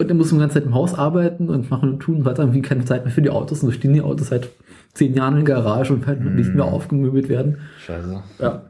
Und 0.00 0.08
er 0.08 0.14
muss 0.14 0.30
die 0.30 0.38
ganze 0.38 0.54
Zeit 0.54 0.64
im 0.64 0.74
Haus 0.74 0.94
arbeiten 0.94 1.48
und 1.48 1.70
machen 1.70 1.90
und 1.90 1.98
tun 2.00 2.18
und 2.18 2.26
hat 2.26 2.38
irgendwie 2.38 2.62
keine 2.62 2.84
Zeit 2.84 3.04
mehr 3.04 3.12
für 3.12 3.22
die 3.22 3.30
Autos. 3.30 3.62
Und 3.62 3.70
so 3.70 3.72
stehen 3.72 3.94
die 3.94 4.00
Autos 4.02 4.28
seit 4.28 4.48
zehn 4.94 5.14
Jahren 5.14 5.38
in 5.38 5.44
der 5.44 5.56
Garage 5.56 5.92
und 5.92 6.06
halt 6.06 6.20
nicht 6.24 6.54
mehr 6.54 6.64
aufgemöbelt 6.66 7.28
werden. 7.28 7.58
Scheiße. 7.84 8.22
Ja. 8.38 8.62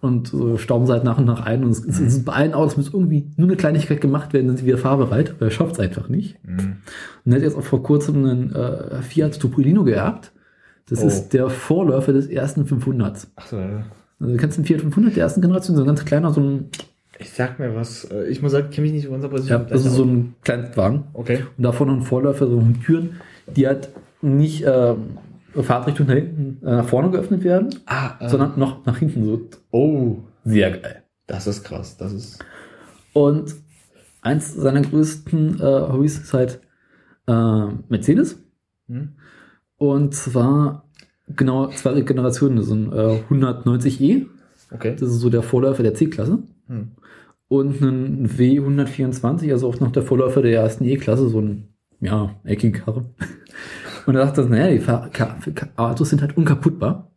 Und 0.00 0.28
so 0.28 0.56
stauben 0.58 0.86
sie 0.86 0.92
halt 0.92 1.04
nach 1.04 1.16
und 1.18 1.24
nach 1.26 1.44
ein. 1.46 1.64
Und 1.64 1.70
es, 1.70 1.84
es 1.84 1.98
ist 2.00 2.24
bei 2.24 2.32
allen 2.32 2.54
Autos 2.54 2.76
muss 2.76 2.92
irgendwie 2.92 3.30
nur 3.36 3.48
eine 3.48 3.56
Kleinigkeit 3.56 4.00
gemacht 4.00 4.32
werden, 4.34 4.48
sind 4.48 4.58
sie 4.58 4.66
wieder 4.66 4.76
fahrbereit, 4.78 5.34
weil 5.38 5.48
er 5.48 5.50
schafft 5.50 5.72
es 5.74 5.80
einfach 5.80 6.08
nicht. 6.08 6.36
Mhm. 6.46 6.76
Und 7.24 7.32
er 7.32 7.36
hat 7.36 7.42
jetzt 7.42 7.56
auch 7.56 7.62
vor 7.62 7.82
kurzem 7.82 8.24
einen 8.24 8.52
äh, 8.54 9.00
Fiat 9.02 9.38
Topolino 9.40 9.84
geerbt. 9.84 10.32
Das 10.90 11.02
Oh. 11.02 11.06
ist 11.06 11.30
der 11.30 11.48
Vorläufer 11.48 12.12
des 12.12 12.26
ersten 12.26 12.66
500. 12.66 13.26
Ach, 13.36 13.48
toll. 13.48 13.84
Also 14.20 14.32
du 14.32 14.38
kennst 14.38 14.58
den 14.58 14.64
Fiat 14.66 14.80
500 14.82 15.16
der 15.16 15.22
ersten 15.24 15.40
Generation, 15.40 15.76
so 15.76 15.82
ein 15.82 15.86
ganz 15.86 16.04
kleiner, 16.04 16.32
so 16.32 16.40
ein, 16.42 16.68
Ich 17.18 17.30
sag 17.32 17.58
mir 17.58 17.74
was. 17.74 18.04
Äh, 18.10 18.28
Ich 18.28 18.42
muss 18.42 18.52
sagen, 18.52 18.70
kenne 18.70 18.86
mich 18.86 18.92
nicht 18.94 19.06
so 19.06 19.12
unser 19.14 19.32
ja, 19.46 19.64
also 19.70 19.88
so 19.90 20.04
ein 20.04 20.34
Kleinstwagen. 20.42 21.04
Okay. 21.12 21.44
Und 21.56 21.62
davor 21.64 21.86
noch 21.86 21.94
ein 21.94 22.02
Vorläufer, 22.02 22.46
so 22.46 22.60
mit 22.60 22.82
Türen, 22.82 23.20
die 23.46 23.66
halt 23.66 23.90
nicht 24.22 24.64
ähm, 24.66 25.18
Fahrtrichtung 25.54 26.06
nach 26.06 26.14
hinten, 26.14 26.66
äh, 26.66 26.70
nach 26.76 26.88
vorne 26.88 27.10
geöffnet 27.10 27.44
werden, 27.44 27.68
Ah, 27.86 28.14
äh, 28.20 28.28
sondern 28.28 28.58
noch 28.58 28.84
nach 28.86 28.98
hinten 28.98 29.24
so. 29.24 29.40
Oh, 29.70 30.16
Sehr 30.44 30.70
geil. 30.78 31.02
das 31.26 31.46
ist 31.46 31.62
krass. 31.64 31.96
Das 31.96 32.12
ist. 32.12 32.44
Und 33.12 33.54
eins 34.22 34.52
seiner 34.54 34.80
größten 34.82 35.60
äh, 35.60 35.62
Hobbys 35.62 36.18
ist 36.18 36.34
halt 36.34 36.60
äh, 37.28 37.66
Mercedes. 37.88 38.38
Hm? 38.88 39.10
Und 39.76 40.14
zwar 40.14 40.84
genau 41.28 41.68
zwei 41.68 42.00
Generationen. 42.00 42.62
So 42.62 42.74
ein 42.74 42.92
äh, 42.92 43.20
190e, 43.30 44.26
Okay. 44.72 44.96
das 44.98 45.08
ist 45.10 45.20
so 45.20 45.30
der 45.30 45.42
Vorläufer 45.42 45.82
der 45.84 45.94
C-Klasse. 45.94 46.38
Hm. 46.66 46.88
Und 47.48 47.82
einen 47.82 48.28
W124, 48.28 49.52
also 49.52 49.68
auch 49.68 49.78
noch 49.80 49.92
der 49.92 50.02
Vorläufer 50.02 50.42
der 50.42 50.52
ersten 50.52 50.84
E-Klasse, 50.84 51.28
so 51.28 51.40
ein, 51.40 51.68
ja, 52.00 52.34
eckige 52.44 52.80
Karre. 52.80 53.04
Und 54.06 54.16
er 54.16 54.24
sagt, 54.26 54.38
das, 54.38 54.48
naja, 54.48 54.70
die 54.70 54.80
Fahr 54.80 55.08
Ka 55.10 55.36
Ka 55.54 55.68
Autos 55.76 56.10
sind 56.10 56.20
halt 56.20 56.36
unkaputtbar. 56.36 57.10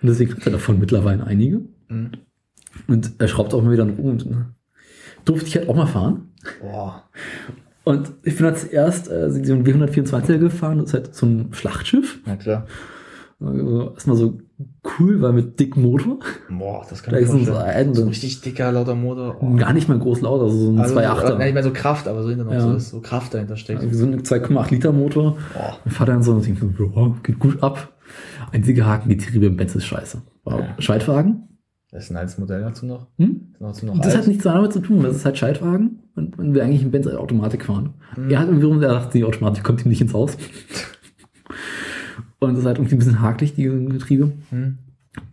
Und 0.00 0.08
deswegen 0.08 0.34
hat 0.34 0.46
er 0.46 0.52
davon 0.52 0.78
mittlerweile 0.78 1.24
einige. 1.24 1.62
Hm. 1.88 2.10
Und 2.88 3.12
er 3.18 3.28
schraubt 3.28 3.54
auch 3.54 3.62
mal 3.62 3.72
wieder 3.72 3.84
rum. 3.84 3.98
Und 3.98 4.26
äh, 4.26 4.34
durfte 5.24 5.46
ich 5.46 5.56
halt 5.56 5.68
auch 5.68 5.76
mal 5.76 5.86
fahren. 5.86 6.32
Boah. 6.60 7.08
Und 7.84 8.12
ich 8.22 8.36
bin 8.36 8.46
halt 8.46 8.58
zuerst 8.58 9.10
äh, 9.10 9.30
so 9.30 9.52
ein 9.52 9.64
W124er 9.66 10.38
gefahren, 10.38 10.78
das 10.78 10.88
ist 10.88 10.94
halt 10.94 11.14
so 11.14 11.26
ein 11.26 11.48
Schlachtschiff. 11.52 12.20
Na 12.24 12.36
klar. 12.36 12.66
Erstmal 13.94 14.16
so 14.16 14.38
cool, 14.98 15.20
weil 15.20 15.32
mit 15.32 15.58
dicken 15.58 15.82
Motor. 15.82 16.18
Boah, 16.50 16.84
das 16.88 17.02
kann 17.02 17.14
Da 17.14 17.20
ich 17.20 17.26
so 17.28 17.36
ein, 17.36 17.94
So 17.94 18.02
ein 18.02 18.08
richtig 18.08 18.40
dicker, 18.42 18.70
lauter 18.72 18.94
Motor. 18.94 19.36
Oh. 19.40 19.54
gar 19.56 19.72
nicht 19.72 19.88
mal 19.88 19.98
groß 19.98 20.20
laut, 20.20 20.40
also 20.42 20.56
so 20.56 20.70
ein 20.72 20.78
Also, 20.78 20.96
2,8er. 20.96 21.38
Nicht 21.38 21.54
mehr 21.54 21.62
so 21.62 21.72
Kraft, 21.72 22.06
aber 22.08 22.22
so 22.22 22.28
hinter 22.28 22.44
noch 22.44 22.52
Ja. 22.52 22.60
so 22.60 22.74
ist, 22.74 22.90
so 22.90 23.00
Kraft 23.00 23.34
dahinter 23.34 23.56
steckt. 23.56 23.80
Also 23.80 23.98
so 23.98 24.06
ein 24.06 24.22
2,8 24.22 24.70
Liter 24.70 24.92
Motor. 24.92 25.36
Boah. 25.54 25.78
Mein 25.84 25.92
Vater 25.92 26.12
dann 26.12 26.22
so 26.22 26.32
und 26.32 26.40
ich 26.40 26.46
denke, 26.46 26.74
so, 26.76 26.92
ja, 26.94 27.14
geht 27.22 27.38
gut 27.38 27.62
ab. 27.62 27.92
Einziger 28.52 28.86
Haken, 28.86 29.08
die 29.08 29.16
Getriebe 29.16 29.46
im 29.46 29.56
Benz 29.56 29.74
ist 29.74 29.86
scheiße. 29.86 30.22
Wow. 30.44 30.60
Ja. 30.60 30.74
Schaltwagen? 30.82 31.48
Das 31.90 32.04
ist 32.04 32.10
ein 32.10 32.16
altes 32.16 32.38
Modell 32.38 32.60
dazu 32.62 32.86
noch. 32.86 33.06
Hm? 33.18 33.52
Dazu 33.60 33.84
noch 33.86 33.96
Das 33.98 34.08
alt. 34.08 34.18
hat 34.18 34.26
nichts 34.28 34.44
damit 34.44 34.72
zu 34.72 34.80
tun, 34.80 35.02
das 35.02 35.16
ist 35.16 35.24
halt 35.26 35.36
Schaltwagen 35.36 36.00
und 36.14 36.38
man 36.38 36.54
will 36.54 36.62
eigentlich 36.62 36.82
im 36.82 36.90
Benz 36.90 37.06
eine 37.06 37.18
Automatik 37.18 37.66
fahren. 37.66 37.94
Hm. 38.14 38.30
Er 38.30 38.38
hat 38.38 38.50
wiederum 38.54 38.80
gedacht, 38.80 39.12
die 39.12 39.24
Automatik 39.24 39.62
kommt 39.62 39.84
ihm 39.84 39.90
nicht 39.90 40.00
ins 40.00 40.14
Haus. 40.14 40.36
und 42.48 42.54
das 42.54 42.60
ist 42.60 42.66
halt 42.66 42.78
irgendwie 42.78 42.96
ein 42.96 42.98
bisschen 42.98 43.20
hakelig, 43.20 43.54
die 43.54 43.64
Getriebe. 43.64 44.32
Hm. 44.50 44.78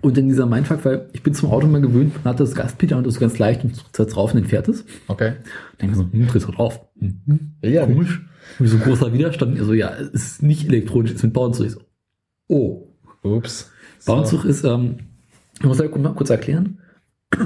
Und 0.02 0.18
dann 0.18 0.28
dieser 0.28 0.46
Mindfuck, 0.46 0.84
weil 0.84 1.10
ich 1.14 1.24
bin 1.24 1.34
zum 1.34 1.50
Auto 1.50 1.66
mal 1.68 1.80
gewöhnt, 1.80 2.14
man 2.24 2.34
hat 2.34 2.40
das 2.40 2.54
Gaspedal 2.54 2.98
und 2.98 3.08
das 3.08 3.14
ist 3.16 3.20
ganz 3.20 3.40
leicht 3.40 3.64
und 3.64 3.94
tritt 3.94 4.14
drauf 4.14 4.34
und 4.34 4.42
dann 4.42 4.50
fährt 4.50 4.68
es. 4.68 4.84
Okay. 5.08 5.34
Denke 5.82 5.96
so, 5.96 6.06
hm, 6.12 6.28
tritt 6.28 6.46
drauf. 6.48 6.82
Hm, 7.00 7.54
ja 7.62 7.86
komisch. 7.86 8.22
Wie 8.58 8.68
so 8.68 8.78
großer 8.78 9.14
Widerstand. 9.14 9.58
Also 9.58 9.74
ja, 9.74 9.92
es 9.96 10.10
ist 10.10 10.44
nicht 10.44 10.68
elektronisch, 10.68 11.12
es 11.12 11.18
ist 11.18 11.24
mit 11.24 11.34
Bauenzug. 11.34 11.66
Ich 11.68 11.72
so, 11.74 11.82
oh. 12.48 12.88
Ups. 13.24 13.72
Bauenzug 14.06 14.44
ist, 14.44 14.64
ähm, 14.66 14.98
ich 15.60 15.66
muss 15.66 15.80
halt 15.80 15.96
mal 15.98 16.14
kurz 16.14 16.30
erklären. 16.30 16.80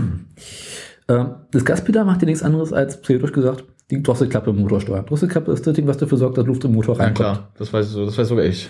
ähm, 1.08 1.30
das 1.52 1.66
Gaspedal 1.66 2.06
macht 2.06 2.22
ja 2.22 2.26
nichts 2.28 2.44
anderes 2.44 2.74
als, 2.74 3.02
theoretisch 3.02 3.34
gesagt, 3.34 3.66
die 3.92 4.02
Drosselklappe 4.02 4.50
im 4.50 4.58
Motor 4.58 4.82
steuern. 4.82 5.06
Drosselklappe 5.06 5.52
ist 5.52 5.68
das 5.68 5.76
Ding, 5.76 5.86
was 5.88 5.98
dafür 5.98 6.18
sorgt, 6.18 6.38
dass 6.38 6.46
Luft 6.46 6.64
im 6.64 6.74
Motor 6.74 6.96
Ja, 6.96 7.04
reinkommt. 7.04 7.18
klar. 7.18 7.52
Das 7.58 7.72
weiß, 7.72 7.90
so, 7.90 8.06
das 8.06 8.18
weiß 8.18 8.28
sogar 8.28 8.46
ich. 8.46 8.70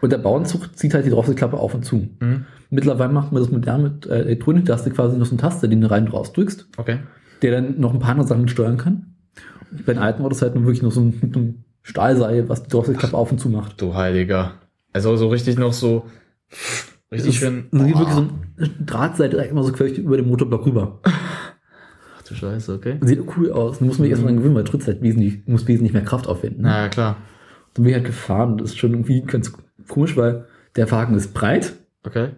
Und 0.00 0.12
der 0.12 0.18
Bauenzug 0.18 0.76
zieht 0.76 0.94
halt 0.94 1.04
die 1.04 1.10
Drosselklappe 1.10 1.58
auf 1.58 1.74
und 1.74 1.84
zu. 1.84 2.08
Hm. 2.20 2.46
Mittlerweile 2.70 3.12
macht 3.12 3.32
man 3.32 3.42
das 3.42 3.50
modern 3.50 3.82
mit 3.82 4.06
äh, 4.06 4.20
Elektronik, 4.20 4.64
da 4.64 4.74
hast 4.74 4.86
du 4.86 4.90
quasi 4.90 5.18
noch 5.18 5.26
so 5.26 5.32
eine 5.32 5.40
Taste, 5.40 5.68
die 5.68 5.78
du 5.78 5.90
rein 5.90 6.06
und 6.06 6.12
raus 6.12 6.32
drückst. 6.32 6.68
Okay. 6.76 7.00
der 7.42 7.52
dann 7.52 7.80
noch 7.80 7.92
ein 7.92 8.00
paar 8.00 8.12
andere 8.12 8.26
Sachen 8.26 8.48
steuern 8.48 8.76
kann. 8.76 9.14
Und 9.70 9.86
bei 9.86 9.94
den 9.94 10.02
alten 10.02 10.22
Autos 10.22 10.42
halt 10.42 10.54
nur 10.54 10.64
wirklich 10.64 10.82
noch 10.82 10.92
so 10.92 11.00
ein, 11.00 11.18
mit 11.20 11.36
einem 11.36 11.64
Stahlseil, 11.82 12.48
was 12.48 12.62
die 12.62 12.70
Drosselklappe 12.70 13.16
auf 13.16 13.32
und 13.32 13.38
zu 13.38 13.48
macht. 13.48 13.80
Du 13.80 13.94
Heiliger. 13.94 14.52
Also 14.92 15.16
so 15.16 15.28
richtig 15.28 15.58
noch 15.58 15.72
so. 15.72 16.04
Richtig 17.12 17.38
schön. 17.38 17.66
ist 17.70 17.80
wirklich 17.80 18.08
so 18.08 18.20
ein 18.20 18.86
Drahtseil, 18.86 19.30
der 19.30 19.48
immer 19.48 19.64
so 19.64 19.72
quer 19.72 19.96
über 19.96 20.16
den 20.16 20.28
Motorblock 20.28 20.66
rüber. 20.66 21.00
Ach 21.04 22.22
du 22.22 22.34
Scheiße, 22.34 22.74
okay. 22.74 22.98
Sieht 23.00 23.22
cool 23.36 23.50
aus. 23.50 23.78
Du 23.78 23.84
musst 23.84 23.98
mich 23.98 24.10
erstmal 24.10 24.32
dran 24.32 24.38
gewöhnen, 24.38 24.54
weil 24.54 24.64
trittst 24.64 24.86
halt 24.86 25.02
wesentlich, 25.02 25.44
du 25.44 25.50
musst 25.50 25.66
wesentlich 25.66 25.92
mehr 25.92 26.04
Kraft 26.04 26.28
aufwenden. 26.28 26.62
Na 26.62 26.82
ja, 26.82 26.88
klar. 26.88 27.16
Dann 27.74 27.84
bin 27.84 27.90
ich 27.90 27.94
halt 27.94 28.06
gefahren. 28.06 28.58
Das 28.58 28.70
ist 28.70 28.78
schon 28.78 28.92
irgendwie 28.92 29.22
ganz 29.22 29.52
komisch, 29.90 30.16
weil 30.16 30.46
der 30.76 30.90
Wagen 30.90 31.14
ist 31.14 31.34
breit. 31.34 31.74
Okay. 32.04 32.30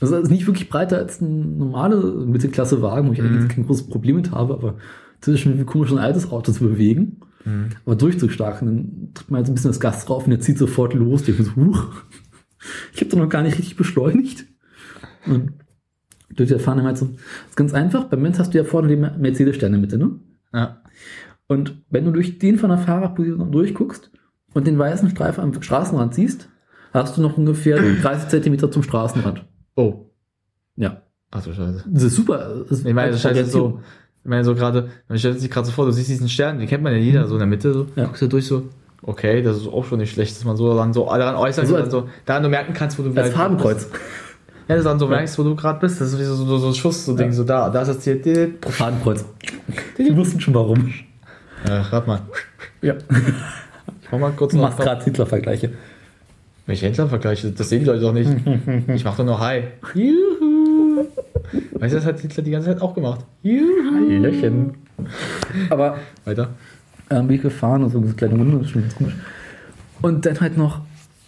Also 0.00 0.16
es 0.16 0.24
ist 0.24 0.30
nicht 0.30 0.46
wirklich 0.46 0.68
breiter 0.68 0.98
als 0.98 1.20
ein 1.22 1.56
normale 1.56 1.96
Mittelklasse-Wagen, 2.26 3.08
wo 3.08 3.12
ich 3.12 3.20
Mhm. 3.22 3.26
eigentlich 3.28 3.48
kein 3.54 3.64
großes 3.66 3.88
Problem 3.88 4.16
mit 4.16 4.30
habe, 4.32 4.52
aber 4.54 4.74
es 5.20 5.28
ist 5.28 5.40
schon 5.40 5.52
irgendwie 5.52 5.64
komisch, 5.72 5.90
ein 5.90 5.98
altes 5.98 6.30
Auto 6.30 6.52
zu 6.52 6.64
bewegen. 6.64 7.20
Mhm. 7.44 7.68
aber 7.84 7.94
durchzustark. 7.94 8.60
Und 8.60 8.66
dann 8.66 9.10
tritt 9.14 9.30
man 9.30 9.36
halt 9.38 9.46
so 9.46 9.52
ein 9.52 9.54
bisschen 9.54 9.70
das 9.70 9.78
Gas 9.78 10.04
drauf 10.04 10.24
und 10.24 10.30
der 10.30 10.40
zieht 10.40 10.58
sofort 10.58 10.94
los. 10.94 11.20
Ich 11.20 11.26
denke 11.26 11.44
so, 11.44 11.54
huch, 11.54 11.86
ich 12.92 13.00
habe 13.00 13.10
doch 13.10 13.18
noch 13.18 13.28
gar 13.28 13.42
nicht 13.42 13.56
richtig 13.56 13.76
beschleunigt. 13.76 14.46
Und 15.26 15.52
durch 16.34 16.48
der 16.48 16.58
Fahne 16.58 16.82
halt 16.82 16.98
so, 16.98 17.06
das 17.06 17.50
ist 17.50 17.56
ganz 17.56 17.72
einfach. 17.72 18.04
Beim 18.06 18.20
Benz 18.24 18.40
hast 18.40 18.52
du 18.52 18.58
ja 18.58 18.64
vorne 18.64 18.88
den 18.88 19.00
Mercedes-Stern 19.20 19.72
in 19.74 19.80
der 19.80 19.80
Mitte, 19.80 19.96
ne? 19.96 20.18
Ja. 20.52 20.82
Und 21.46 21.84
wenn 21.88 22.04
du 22.04 22.10
durch 22.10 22.40
den 22.40 22.58
von 22.58 22.70
der 22.70 22.78
Fahrerposition 22.78 23.52
durchguckst 23.52 24.10
und 24.54 24.66
den 24.66 24.76
weißen 24.76 25.08
Streifen 25.10 25.44
am 25.44 25.62
Straßenrand 25.62 26.14
siehst, 26.14 26.48
hast 27.02 27.16
du 27.16 27.22
noch 27.22 27.36
ungefähr 27.36 27.78
30 28.02 28.28
Zentimeter 28.28 28.70
zum 28.70 28.82
Straßenrand. 28.82 29.44
Oh. 29.76 30.06
Ja. 30.76 31.02
Ach 31.30 31.42
du 31.42 31.52
Scheiße. 31.52 31.84
Das 31.88 32.02
ist 32.02 32.14
super. 32.16 32.64
Das 32.68 32.78
ist 32.80 32.86
Ich 32.86 32.94
meine, 32.94 33.10
das 33.10 33.20
ist 33.20 33.24
halt 33.24 33.46
so, 33.50 33.80
ich 34.22 34.28
meine, 34.28 34.44
so 34.44 34.54
gerade, 34.54 34.88
man 35.08 35.18
stellt 35.18 35.40
sich 35.40 35.50
gerade 35.50 35.66
so 35.66 35.72
vor, 35.72 35.86
du 35.86 35.92
siehst 35.92 36.08
diesen 36.08 36.28
Stern, 36.28 36.58
den 36.58 36.68
kennt 36.68 36.82
man 36.82 36.92
ja 36.92 36.98
jeder, 36.98 37.26
so 37.26 37.34
in 37.34 37.38
der 37.40 37.46
Mitte, 37.48 37.72
so, 37.72 37.86
Ja. 37.96 38.04
guckst 38.06 38.22
du 38.22 38.26
durch 38.28 38.46
so, 38.46 38.64
okay, 39.02 39.42
das 39.42 39.58
ist 39.58 39.68
auch 39.68 39.84
schon 39.84 39.98
nicht 39.98 40.12
schlecht, 40.12 40.36
dass 40.36 40.44
man 40.44 40.56
so 40.56 40.74
dann 40.76 40.92
so 40.92 41.04
daran 41.06 41.36
äußert, 41.36 41.64
Also 41.64 41.74
so, 41.76 41.80
als- 41.82 41.88
dann 41.90 42.02
so, 42.04 42.08
daran 42.24 42.42
du 42.42 42.48
merken 42.48 42.72
kannst, 42.74 42.98
wo 42.98 43.02
du 43.02 43.08
Als 43.10 43.14
vielleicht- 43.18 43.34
Fadenkreuz. 43.36 43.88
Ja, 44.68 44.74
dass 44.74 44.82
du 44.84 44.88
dann 44.90 44.98
so 44.98 45.06
merkst, 45.06 45.38
wo 45.38 45.44
du 45.44 45.54
gerade 45.54 45.78
bist, 45.78 46.00
das 46.00 46.12
ist 46.12 46.18
wie 46.18 46.24
so, 46.24 46.34
so, 46.34 46.58
so 46.58 46.66
ein 46.68 46.74
Schuss, 46.74 47.04
so 47.06 47.16
Ding, 47.16 47.30
so 47.32 47.44
da, 47.44 47.70
da 47.70 47.82
ist 47.82 47.88
das 47.88 48.00
Ziel, 48.00 48.54
Fadenkreuz. 48.62 49.24
Die 49.98 50.16
wussten 50.16 50.40
schon 50.40 50.54
warum. 50.54 50.92
äh, 51.64 51.70
rat 51.72 52.06
mal, 52.08 52.20
Ja. 52.82 52.94
ich 54.02 54.10
mach 54.10 54.18
mal 54.18 54.32
kurz 54.32 54.54
noch, 54.54 54.62
machst 54.62 54.78
gerade 54.78 55.04
Hitler-Vergleiche. 55.04 55.72
Welche 56.66 56.86
Händlervergleiche, 56.86 57.50
das 57.52 57.68
sehen 57.68 57.80
die 57.80 57.86
Leute 57.86 58.00
doch 58.00 58.12
nicht, 58.12 58.30
ich 58.94 59.04
mach 59.04 59.16
doch 59.16 59.24
nur 59.24 59.40
Hi, 59.40 59.62
juhu, 59.94 61.06
weißt 61.72 61.94
du, 61.94 61.98
das 61.98 62.06
hat 62.06 62.20
Hitler 62.20 62.42
die 62.42 62.50
ganze 62.50 62.68
Zeit 62.68 62.82
auch 62.82 62.94
gemacht, 62.94 63.24
juhu, 63.42 64.20
Löchen. 64.20 64.74
Aber 65.70 65.98
weiter, 66.24 66.50
bin 67.08 67.30
ich 67.30 67.42
gefahren 67.42 67.84
und 67.84 67.90
so 67.90 67.98
eine 67.98 68.12
kleine 68.12 68.34
Runde, 68.34 68.58
das 68.58 68.66
ist 68.66 68.72
schon 68.72 68.82
ganz 68.82 68.96
komisch. 68.96 69.14
Und 70.02 70.26
dann 70.26 70.40
halt 70.40 70.56
noch 70.56 70.80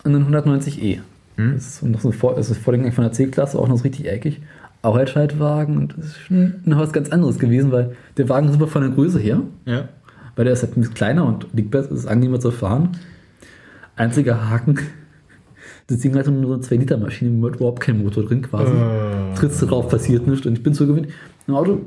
einen 0.05 0.35
190e. 0.35 1.01
Hm? 1.37 1.55
Das 1.55 1.67
ist 1.67 1.83
noch 1.83 2.01
so 2.01 2.11
Vor 2.13 2.35
das 2.35 2.51
ist 2.51 2.59
Vorgänger 2.59 2.93
von 2.93 3.05
der 3.05 3.13
C-Klasse, 3.13 3.59
auch 3.59 3.69
noch 3.69 3.77
so 3.77 3.85
richtig 3.85 4.09
eckig. 4.09 4.41
Auch 4.83 4.97
ein 4.97 5.07
Schaltwagen 5.07 5.77
und 5.77 5.97
das 5.97 6.07
ist 6.07 6.19
schon 6.19 6.61
noch 6.65 6.79
was 6.79 6.93
ganz 6.93 7.11
anderes 7.11 7.39
gewesen, 7.39 7.73
weil 7.73 7.97
der 8.17 8.29
Wagen 8.29 8.47
ist 8.47 8.53
super 8.53 8.69
von 8.69 8.83
der 8.83 8.91
Größe 8.93 9.19
her, 9.19 9.43
ja, 9.67 9.89
weil 10.37 10.45
der 10.45 10.55
ist 10.55 10.63
halt 10.63 10.77
ein 10.77 10.81
bisschen 10.81 10.95
kleiner 10.95 11.27
und 11.27 11.49
liegt 11.53 11.73
besser, 11.73 11.91
ist 11.93 12.07
angenehmer 12.07 12.39
zu 12.39 12.53
fahren. 12.53 12.91
Einziger 13.97 14.49
Haken, 14.49 14.79
das 15.89 16.01
Ding 16.01 16.15
hat 16.15 16.27
nur 16.29 16.47
so 16.47 16.53
eine 16.53 16.63
2-Liter-Maschine 16.63 17.31
mit 17.31 17.57
überhaupt 17.57 17.81
kein 17.81 18.03
Motor 18.03 18.25
drin 18.25 18.43
quasi. 18.43 18.73
Äh. 18.73 19.35
Trittst 19.35 19.61
du 19.63 19.67
drauf, 19.67 19.89
passiert 19.89 20.27
nichts. 20.27 20.47
Und 20.47 20.53
ich 20.53 20.63
bin 20.63 20.75
so 20.75 20.87
gewöhnt. 20.87 21.09
Ein 21.47 21.55
Auto, 21.55 21.81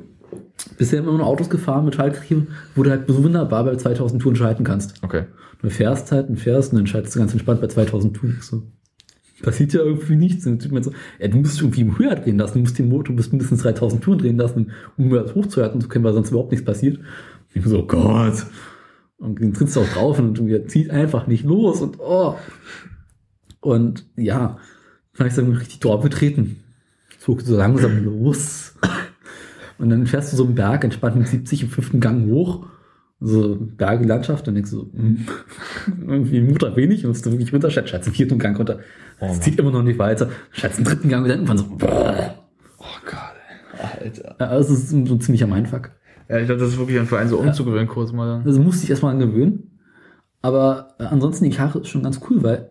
bisher 0.78 1.00
immer 1.00 1.12
nur 1.12 1.26
Autos 1.26 1.50
gefahren 1.50 1.86
mit 1.86 1.96
Schaltgetriebe, 1.96 2.48
wo 2.76 2.84
du 2.84 2.90
halt 2.90 3.04
so 3.08 3.24
wunderbar 3.24 3.64
bei 3.64 3.76
2000 3.76 4.22
Touren 4.22 4.36
schalten 4.36 4.64
kannst. 4.64 4.96
okay, 5.04 5.26
Du 5.62 5.70
fährst 5.70 6.12
halt 6.12 6.30
und 6.30 6.38
fährst 6.38 6.74
und 6.74 6.80
dann 6.80 6.88
schaltest 6.88 7.16
du 7.16 7.20
ganz 7.20 7.32
entspannt 7.34 7.62
bei 7.62 7.68
2000 7.68 8.18
Touren. 8.18 8.38
So, 8.42 8.64
passiert 9.44 9.74
ja 9.74 9.82
irgendwie 9.82 10.16
nichts. 10.16 10.48
Und 10.48 10.66
ich 10.66 10.84
so, 10.84 10.92
ja, 11.20 11.28
du 11.28 11.38
musst 11.38 11.62
irgendwie 11.62 11.86
höher 11.98 12.16
drehen 12.16 12.40
lassen, 12.40 12.56
du 12.56 12.60
musst 12.62 12.80
den 12.80 12.90
Motor 12.90 13.16
bis 13.16 13.32
mindestens 13.32 13.62
3000 13.62 14.04
Touren 14.04 14.18
drehen 14.18 14.38
lassen, 14.38 14.72
um 14.98 15.12
das 15.12 15.36
hochzuhalten 15.36 15.80
zu 15.80 15.88
können, 15.88 16.04
weil 16.06 16.14
sonst 16.14 16.32
überhaupt 16.32 16.52
nichts 16.52 16.66
passiert. 16.66 16.98
Und 16.98 17.06
ich 17.54 17.64
so, 17.66 17.80
oh 17.80 17.86
Gott. 17.86 18.48
Und 19.18 19.40
dann 19.40 19.54
trittst 19.54 19.76
du 19.76 19.82
auch 19.82 19.90
drauf 19.90 20.18
und 20.18 20.42
zieht 20.72 20.90
einfach 20.90 21.28
nicht 21.28 21.44
los 21.44 21.82
und 21.82 22.00
oh. 22.00 22.36
Und 23.62 24.06
ja, 24.18 24.58
kann 25.14 25.28
ich 25.28 25.34
sagen, 25.34 25.54
richtig 25.54 25.80
Tor 25.80 26.02
betreten. 26.02 26.64
Zog 27.20 27.42
so 27.42 27.56
langsam 27.56 28.04
los. 28.04 28.76
Und 29.78 29.90
dann 29.90 30.06
fährst 30.06 30.34
du 30.34 30.38
so 30.38 30.46
einen 30.46 30.56
Berg 30.56 30.84
entspannt 30.84 31.16
mit 31.16 31.28
70 31.28 31.64
im 31.64 31.70
fünften 31.70 32.00
Gang 32.00 32.28
hoch. 32.28 32.68
So 33.20 33.56
Berge, 33.60 34.06
Landschaft, 34.06 34.48
und 34.48 34.56
denkst 34.56 34.72
du, 34.72 34.78
so, 34.78 34.90
hm, 34.94 35.28
irgendwie 36.08 36.42
Mutter 36.42 36.76
wenig, 36.76 37.04
musst 37.06 37.24
du 37.26 37.32
wirklich 37.32 37.54
runter, 37.54 37.70
schätzt 37.70 38.08
den 38.08 38.14
vierten 38.14 38.40
Gang 38.40 38.58
runter. 38.58 38.80
Es 39.20 39.42
zieht 39.42 39.60
immer 39.60 39.70
noch 39.70 39.84
nicht 39.84 40.00
weiter. 40.00 40.30
Schätzt 40.52 40.80
den 40.80 40.86
dritten 40.86 41.08
Gang 41.08 41.24
wieder 41.24 41.36
irgendwann 41.36 41.60
so, 41.60 41.66
boah. 41.78 42.34
Oh 42.80 42.84
Gott, 43.06 44.00
Alter. 44.02 44.36
Ja, 44.40 44.58
es 44.58 44.72
ist 44.72 44.90
so 44.90 44.98
ein 44.98 45.22
ziemlicher 45.22 45.46
Mindfuck. 45.46 45.92
Ja, 46.30 46.40
ich 46.40 46.48
glaube, 46.48 46.62
das 46.62 46.70
ist 46.70 46.80
wirklich 46.80 47.00
ein 47.00 47.06
Verein 47.06 47.28
so 47.28 47.38
umzugewöhnen, 47.38 47.88
kurz 47.88 48.12
mal 48.12 48.26
dann. 48.26 48.48
Also 48.48 48.60
musste 48.60 48.86
ich 48.86 48.90
erstmal 48.90 49.14
angewöhnen. 49.14 49.80
Aber 50.42 50.96
äh, 50.98 51.04
ansonsten 51.04 51.44
die 51.44 51.56
Karre 51.56 51.80
ist 51.80 51.90
schon 51.90 52.02
ganz 52.02 52.20
cool, 52.28 52.42
weil 52.42 52.71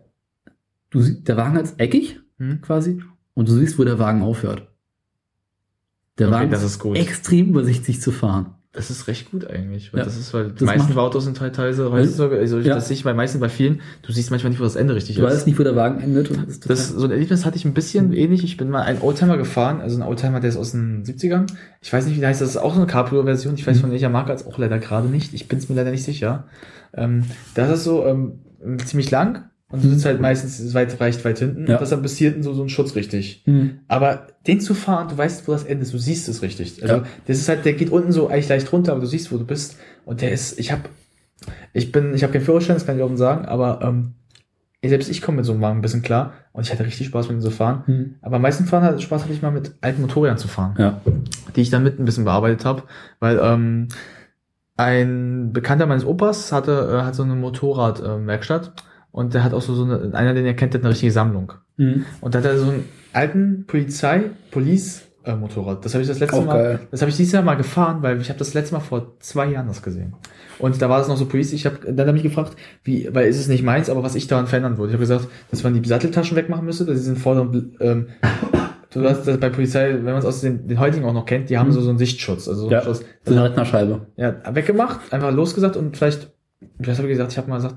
du 0.91 1.01
sie- 1.01 1.23
der 1.23 1.35
Wagen 1.37 1.57
ist 1.57 1.79
eckig 1.79 2.19
Hm? 2.37 2.61
quasi 2.61 3.01
und 3.33 3.47
du 3.49 3.53
siehst, 3.53 3.77
wo 3.79 3.83
der 3.83 3.97
Wagen 3.99 4.21
aufhört. 4.21 4.67
Der 6.19 6.27
Okay, 6.27 6.35
Wagen 6.35 6.51
das 6.51 6.63
ist 6.63 6.79
gut. 6.79 6.97
extrem 6.97 7.47
übersichtlich 7.49 8.01
zu 8.01 8.11
fahren. 8.11 8.55
Das 8.73 8.89
ist 8.89 9.07
recht 9.07 9.31
gut 9.31 9.45
eigentlich, 9.45 9.91
weil 9.91 9.99
Ja. 9.99 10.05
das 10.05 10.15
ist, 10.17 10.33
weil 10.33 10.53
die 10.53 10.63
meisten 10.63 10.97
Autos 10.97 11.25
sind 11.25 11.41
halt 11.41 11.55
teilweise 11.57 11.91
heutzutage, 11.91 12.37
also 12.39 12.57
ich, 12.59 12.65
Ja. 12.67 12.75
das 12.75 12.87
sehe 12.87 12.95
ich 12.95 13.03
bei 13.03 13.13
meisten, 13.13 13.41
bei 13.41 13.49
vielen, 13.49 13.81
du 14.01 14.13
siehst 14.13 14.31
manchmal 14.31 14.51
nicht, 14.51 14.61
wo 14.61 14.63
das 14.63 14.77
Ende 14.77 14.95
richtig 14.95 15.17
Du 15.17 15.25
ist. 15.25 15.33
weißt 15.33 15.45
nicht, 15.47 15.59
wo 15.59 15.63
der 15.63 15.75
Wagen 15.75 15.99
endet. 15.99 16.29
Und 16.31 16.37
das 16.43 16.47
ist 16.53 16.69
Das, 16.69 16.87
so 16.89 17.03
ein 17.03 17.11
Erlebnis 17.11 17.45
hatte 17.45 17.57
ich 17.57 17.65
ein 17.65 17.73
bisschen 17.73 18.13
ähnlich. 18.13 18.45
Ich 18.45 18.55
bin 18.55 18.69
mal 18.69 18.83
einen 18.83 19.01
Oldtimer 19.01 19.35
gefahren, 19.37 19.81
also 19.81 19.97
ein 19.97 20.03
Oldtimer, 20.07 20.39
der 20.39 20.51
ist 20.51 20.55
aus 20.57 20.71
den 20.71 21.03
70ern. 21.03 21.47
Ich 21.81 21.91
weiß 21.91 22.05
nicht, 22.05 22.15
wie 22.15 22.21
der 22.21 22.29
heißt, 22.29 22.39
das 22.39 22.51
ist 22.51 22.57
auch 22.57 22.73
so 22.73 22.79
eine 22.79 22.87
Cabrio-Version. 22.87 23.55
Ich 23.55 23.67
weiß 23.67 23.81
von 23.81 23.91
welcher 23.91 24.09
Marke, 24.09 24.31
als 24.31 24.45
auch 24.47 24.57
leider 24.57 24.79
gerade 24.79 25.09
nicht. 25.09 25.33
Ich 25.33 25.49
bin 25.49 25.57
es 25.59 25.67
mir 25.67 25.75
leider 25.75 25.91
nicht 25.91 26.03
sicher. 26.05 26.45
Ähm, 26.93 27.25
das 27.55 27.69
ist 27.79 27.83
so 27.83 28.05
ähm, 28.05 28.39
ziemlich 28.85 29.11
lang 29.11 29.49
und 29.71 29.83
du 29.83 29.89
sitzt 29.89 30.05
halt 30.05 30.19
meistens 30.21 30.73
weit, 30.73 30.99
reicht 30.99 31.23
weit 31.25 31.39
hinten. 31.39 31.67
Ja. 31.67 31.75
Und 31.75 31.81
das 31.81 31.91
hat 31.91 32.01
bis 32.01 32.17
hier 32.17 32.29
hinten 32.29 32.43
so, 32.43 32.53
so 32.53 32.63
ein 32.63 32.69
Schutz 32.69 32.95
richtig. 32.95 33.41
Hm. 33.45 33.79
Aber 33.87 34.27
den 34.47 34.59
zu 34.59 34.73
fahren, 34.73 35.07
du 35.09 35.17
weißt, 35.17 35.47
wo 35.47 35.51
das 35.53 35.63
Ende 35.63 35.83
ist, 35.83 35.93
du 35.93 35.97
siehst 35.97 36.27
es 36.29 36.41
richtig. 36.41 36.81
Also 36.83 36.95
Ja. 36.95 37.03
das 37.27 37.37
ist 37.37 37.47
halt, 37.49 37.63
der 37.65 37.73
geht 37.73 37.89
unten 37.89 38.11
so 38.11 38.27
eigentlich 38.27 38.49
leicht 38.49 38.71
runter, 38.73 38.91
aber 38.91 39.01
du 39.01 39.07
siehst, 39.07 39.31
wo 39.31 39.37
du 39.37 39.45
bist. 39.45 39.77
Und 40.05 40.21
der 40.21 40.31
ist, 40.31 40.59
ich 40.59 40.71
habe, 40.71 40.83
ich 41.73 41.91
bin, 41.91 42.13
ich 42.13 42.23
habe 42.23 42.33
keinen 42.33 42.43
Führerschein, 42.43 42.75
das 42.75 42.85
kann 42.85 42.97
ich 42.97 43.03
offen 43.03 43.17
sagen, 43.17 43.45
aber 43.45 43.79
ähm, 43.81 44.13
selbst 44.83 45.09
ich 45.09 45.21
komme 45.21 45.37
mit 45.37 45.45
so 45.45 45.51
einem 45.53 45.61
Wagen 45.61 45.77
ein 45.79 45.81
bisschen 45.83 46.01
klar 46.01 46.33
und 46.53 46.65
ich 46.65 46.71
hatte 46.71 46.83
richtig 46.85 47.07
Spaß 47.07 47.27
mit 47.29 47.37
ihm 47.37 47.41
zu 47.41 47.51
fahren. 47.51 47.83
Hm. 47.85 48.15
Aber 48.21 48.37
am 48.37 48.41
meisten 48.41 48.65
fahren 48.65 48.99
Spaß 48.99 49.23
hatte 49.23 49.33
ich 49.33 49.41
mal 49.43 49.51
mit 49.51 49.75
alten 49.81 50.01
Motorrädern 50.01 50.37
zu 50.39 50.47
fahren, 50.47 50.75
Ja. 50.79 51.01
die 51.55 51.61
ich 51.61 51.69
dann 51.69 51.83
mit 51.83 51.99
ein 51.99 52.05
bisschen 52.05 52.25
bearbeitet 52.25 52.65
habe, 52.65 52.83
weil 53.19 53.39
ähm, 53.41 53.87
ein 54.77 55.53
Bekannter 55.53 55.85
meines 55.85 56.05
Opas 56.05 56.51
hatte 56.51 56.97
äh, 56.99 57.05
hat 57.05 57.13
so 57.15 57.23
eine 57.23 57.35
Motorradwerkstatt 57.35 58.67
äh, 58.67 58.81
und 59.11 59.33
der 59.33 59.43
hat 59.43 59.53
auch 59.53 59.61
so, 59.61 59.73
so 59.75 59.83
eine, 59.83 60.13
einer, 60.15 60.33
den 60.33 60.45
er 60.45 60.53
kennt, 60.53 60.73
der 60.73 60.79
hat 60.79 60.85
eine 60.85 60.91
richtige 60.91 61.11
Sammlung. 61.11 61.53
Hm. 61.77 62.05
Und 62.21 62.33
da 62.35 62.39
hat 62.39 62.45
er 62.45 62.57
so 62.57 62.69
einen 62.69 62.85
alten 63.13 63.65
Polizei, 63.67 64.23
Police 64.51 65.03
äh, 65.23 65.35
Motorrad. 65.35 65.85
Das 65.85 65.93
habe 65.93 66.01
ich 66.01 66.07
das 66.07 66.19
letzte 66.19 66.37
Auch 66.37 66.45
Mal, 66.45 66.63
geil. 66.63 66.79
das 66.89 67.01
habe 67.01 67.11
ich 67.11 67.17
dieses 67.17 67.31
Jahr 67.33 67.43
mal 67.43 67.55
gefahren, 67.55 68.01
weil 68.01 68.19
ich 68.19 68.29
habe 68.29 68.39
das 68.39 68.53
letzte 68.55 68.73
Mal 68.73 68.79
vor 68.79 69.17
zwei 69.19 69.47
Jahren 69.51 69.67
das 69.67 69.83
gesehen. 69.83 70.15
Und 70.57 70.81
da 70.81 70.89
war 70.89 70.97
das 70.99 71.07
noch 71.09 71.17
so 71.17 71.25
Police. 71.25 71.53
Ich 71.53 71.65
habe 71.65 71.77
dann 71.93 72.07
habe 72.07 72.17
ich 72.17 72.23
gefragt, 72.23 72.55
wie, 72.83 73.07
weil 73.13 73.27
ist 73.27 73.39
es 73.39 73.47
nicht 73.47 73.63
meins, 73.63 73.89
aber 73.89 74.01
was 74.03 74.15
ich 74.15 74.27
daran 74.27 74.47
verändern 74.47 74.77
würde. 74.77 74.89
Ich 74.91 74.93
habe 74.95 75.01
gesagt, 75.01 75.27
dass 75.51 75.63
man 75.63 75.79
die 75.79 75.87
Satteltaschen 75.87 76.35
wegmachen 76.37 76.65
müsste, 76.65 76.85
dass 76.85 76.97
sie 76.97 77.03
sind 77.03 77.19
vorderen, 77.19 77.75
ähm, 77.81 78.07
du 78.93 79.03
hast 79.07 79.27
das 79.27 79.39
bei 79.39 79.49
Polizei, 79.49 79.93
wenn 79.93 80.03
man 80.05 80.17
es 80.17 80.25
aus 80.25 80.41
den, 80.41 80.67
den 80.67 80.79
heutigen 80.79 81.05
auch 81.05 81.13
noch 81.13 81.25
kennt, 81.25 81.49
die 81.49 81.57
haben 81.57 81.71
so 81.71 81.81
so 81.81 81.89
einen 81.89 81.99
Sichtschutz, 81.99 82.47
also 82.47 82.61
so 82.61 82.67
einen 82.67 82.73
Ja. 82.73 82.81
Schutz. 82.83 83.03
So 83.25 83.33
eine 83.33 83.43
Rettnerscheibe. 83.43 84.07
Ja, 84.17 84.35
weggemacht, 84.55 85.13
einfach 85.13 85.31
losgesagt 85.31 85.75
und 85.77 85.97
vielleicht, 85.97 86.31
was 86.79 86.97
habe 86.97 87.07
ich 87.07 87.13
gesagt? 87.13 87.31
Ich 87.31 87.37
habe 87.37 87.49
mal 87.49 87.57
gesagt, 87.57 87.75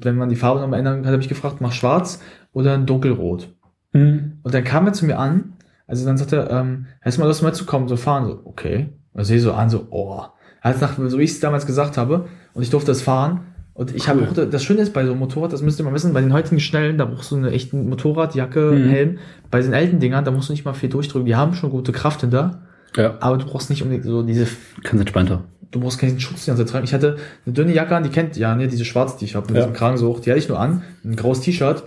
wenn 0.00 0.16
man 0.16 0.28
die 0.28 0.36
Farbe 0.36 0.60
noch 0.60 0.68
mal 0.68 0.78
ändern 0.78 0.96
kann, 0.96 1.06
hat 1.06 1.12
er 1.12 1.18
mich 1.18 1.28
gefragt, 1.28 1.60
mach 1.60 1.72
schwarz 1.72 2.20
oder 2.52 2.74
ein 2.74 2.86
dunkelrot. 2.86 3.48
Hm. 3.92 4.38
Und 4.42 4.54
dann 4.54 4.64
kam 4.64 4.86
er 4.86 4.92
zu 4.92 5.06
mir 5.06 5.18
an, 5.18 5.54
also 5.86 6.04
dann 6.04 6.18
sagte 6.18 6.36
er, 6.36 6.50
ähm, 6.50 6.86
du 7.04 7.20
mal 7.20 7.26
Lust 7.26 7.42
mal 7.42 7.54
zu 7.54 7.64
kommen, 7.64 7.88
so 7.88 7.96
fahren, 7.96 8.26
so, 8.26 8.40
okay. 8.44 8.88
Und 9.12 9.22
ich 9.22 9.28
sehe 9.28 9.40
so 9.40 9.52
an, 9.52 9.70
so, 9.70 9.86
oh. 9.90 10.22
Als 10.60 10.80
nach, 10.80 10.96
so 10.98 11.18
wie 11.18 11.22
ich 11.22 11.30
es 11.30 11.40
damals 11.40 11.66
gesagt 11.66 11.96
habe, 11.96 12.26
und 12.54 12.62
ich 12.62 12.70
durfte 12.70 12.90
es 12.90 13.02
fahren. 13.02 13.40
Und 13.74 13.94
ich 13.94 14.08
habe 14.08 14.22
auch, 14.28 14.32
das 14.32 14.64
Schöne 14.64 14.80
ist 14.80 14.92
bei 14.92 15.04
so 15.04 15.12
einem 15.12 15.20
Motorrad, 15.20 15.52
das 15.52 15.62
müsst 15.62 15.78
ihr 15.80 15.84
mal 15.84 15.94
wissen, 15.94 16.12
bei 16.12 16.20
den 16.20 16.32
heutigen 16.32 16.58
Schnellen, 16.58 16.98
da 16.98 17.04
brauchst 17.04 17.30
du 17.30 17.36
eine 17.36 17.52
echte 17.52 17.76
Motorradjacke, 17.76 18.72
Mhm. 18.72 18.88
Helm. 18.88 19.18
Bei 19.50 19.60
den 19.62 19.72
alten 19.72 20.00
Dingern, 20.00 20.24
da 20.24 20.32
musst 20.32 20.48
du 20.48 20.52
nicht 20.52 20.64
mal 20.64 20.74
viel 20.74 20.88
durchdrücken, 20.88 21.26
die 21.26 21.36
haben 21.36 21.54
schon 21.54 21.70
gute 21.70 21.92
Kraft 21.92 22.22
hinter, 22.22 22.62
Ja. 22.96 23.14
aber 23.20 23.38
du 23.38 23.46
brauchst 23.46 23.70
nicht 23.70 23.82
unbedingt 23.82 24.04
so 24.04 24.22
diese, 24.24 24.46
Ganz 24.82 25.00
entspannter. 25.00 25.44
Du 25.70 25.80
brauchst 25.80 25.98
keinen 25.98 26.18
Schutz 26.20 26.44
die 26.44 26.48
ganze 26.50 26.64
Zeit 26.64 26.72
tragen. 26.72 26.84
Ich 26.84 26.94
hatte 26.94 27.16
eine 27.46 27.52
dünne 27.52 27.72
Jacke 27.74 27.94
an, 27.96 28.02
die 28.02 28.10
kennt 28.10 28.36
ja, 28.36 28.54
ne, 28.54 28.68
diese 28.68 28.84
schwarze, 28.84 29.18
die 29.18 29.24
ich 29.26 29.34
habe, 29.34 29.46
mit 29.48 29.56
Ja. 29.56 29.62
diesem 29.62 29.74
Kragen 29.74 29.96
so 29.98 30.08
hoch, 30.08 30.20
die 30.20 30.30
hatte 30.30 30.38
ich 30.38 30.48
nur 30.48 30.58
an, 30.60 30.82
ein 31.04 31.16
graues 31.16 31.40
T-Shirt, 31.40 31.82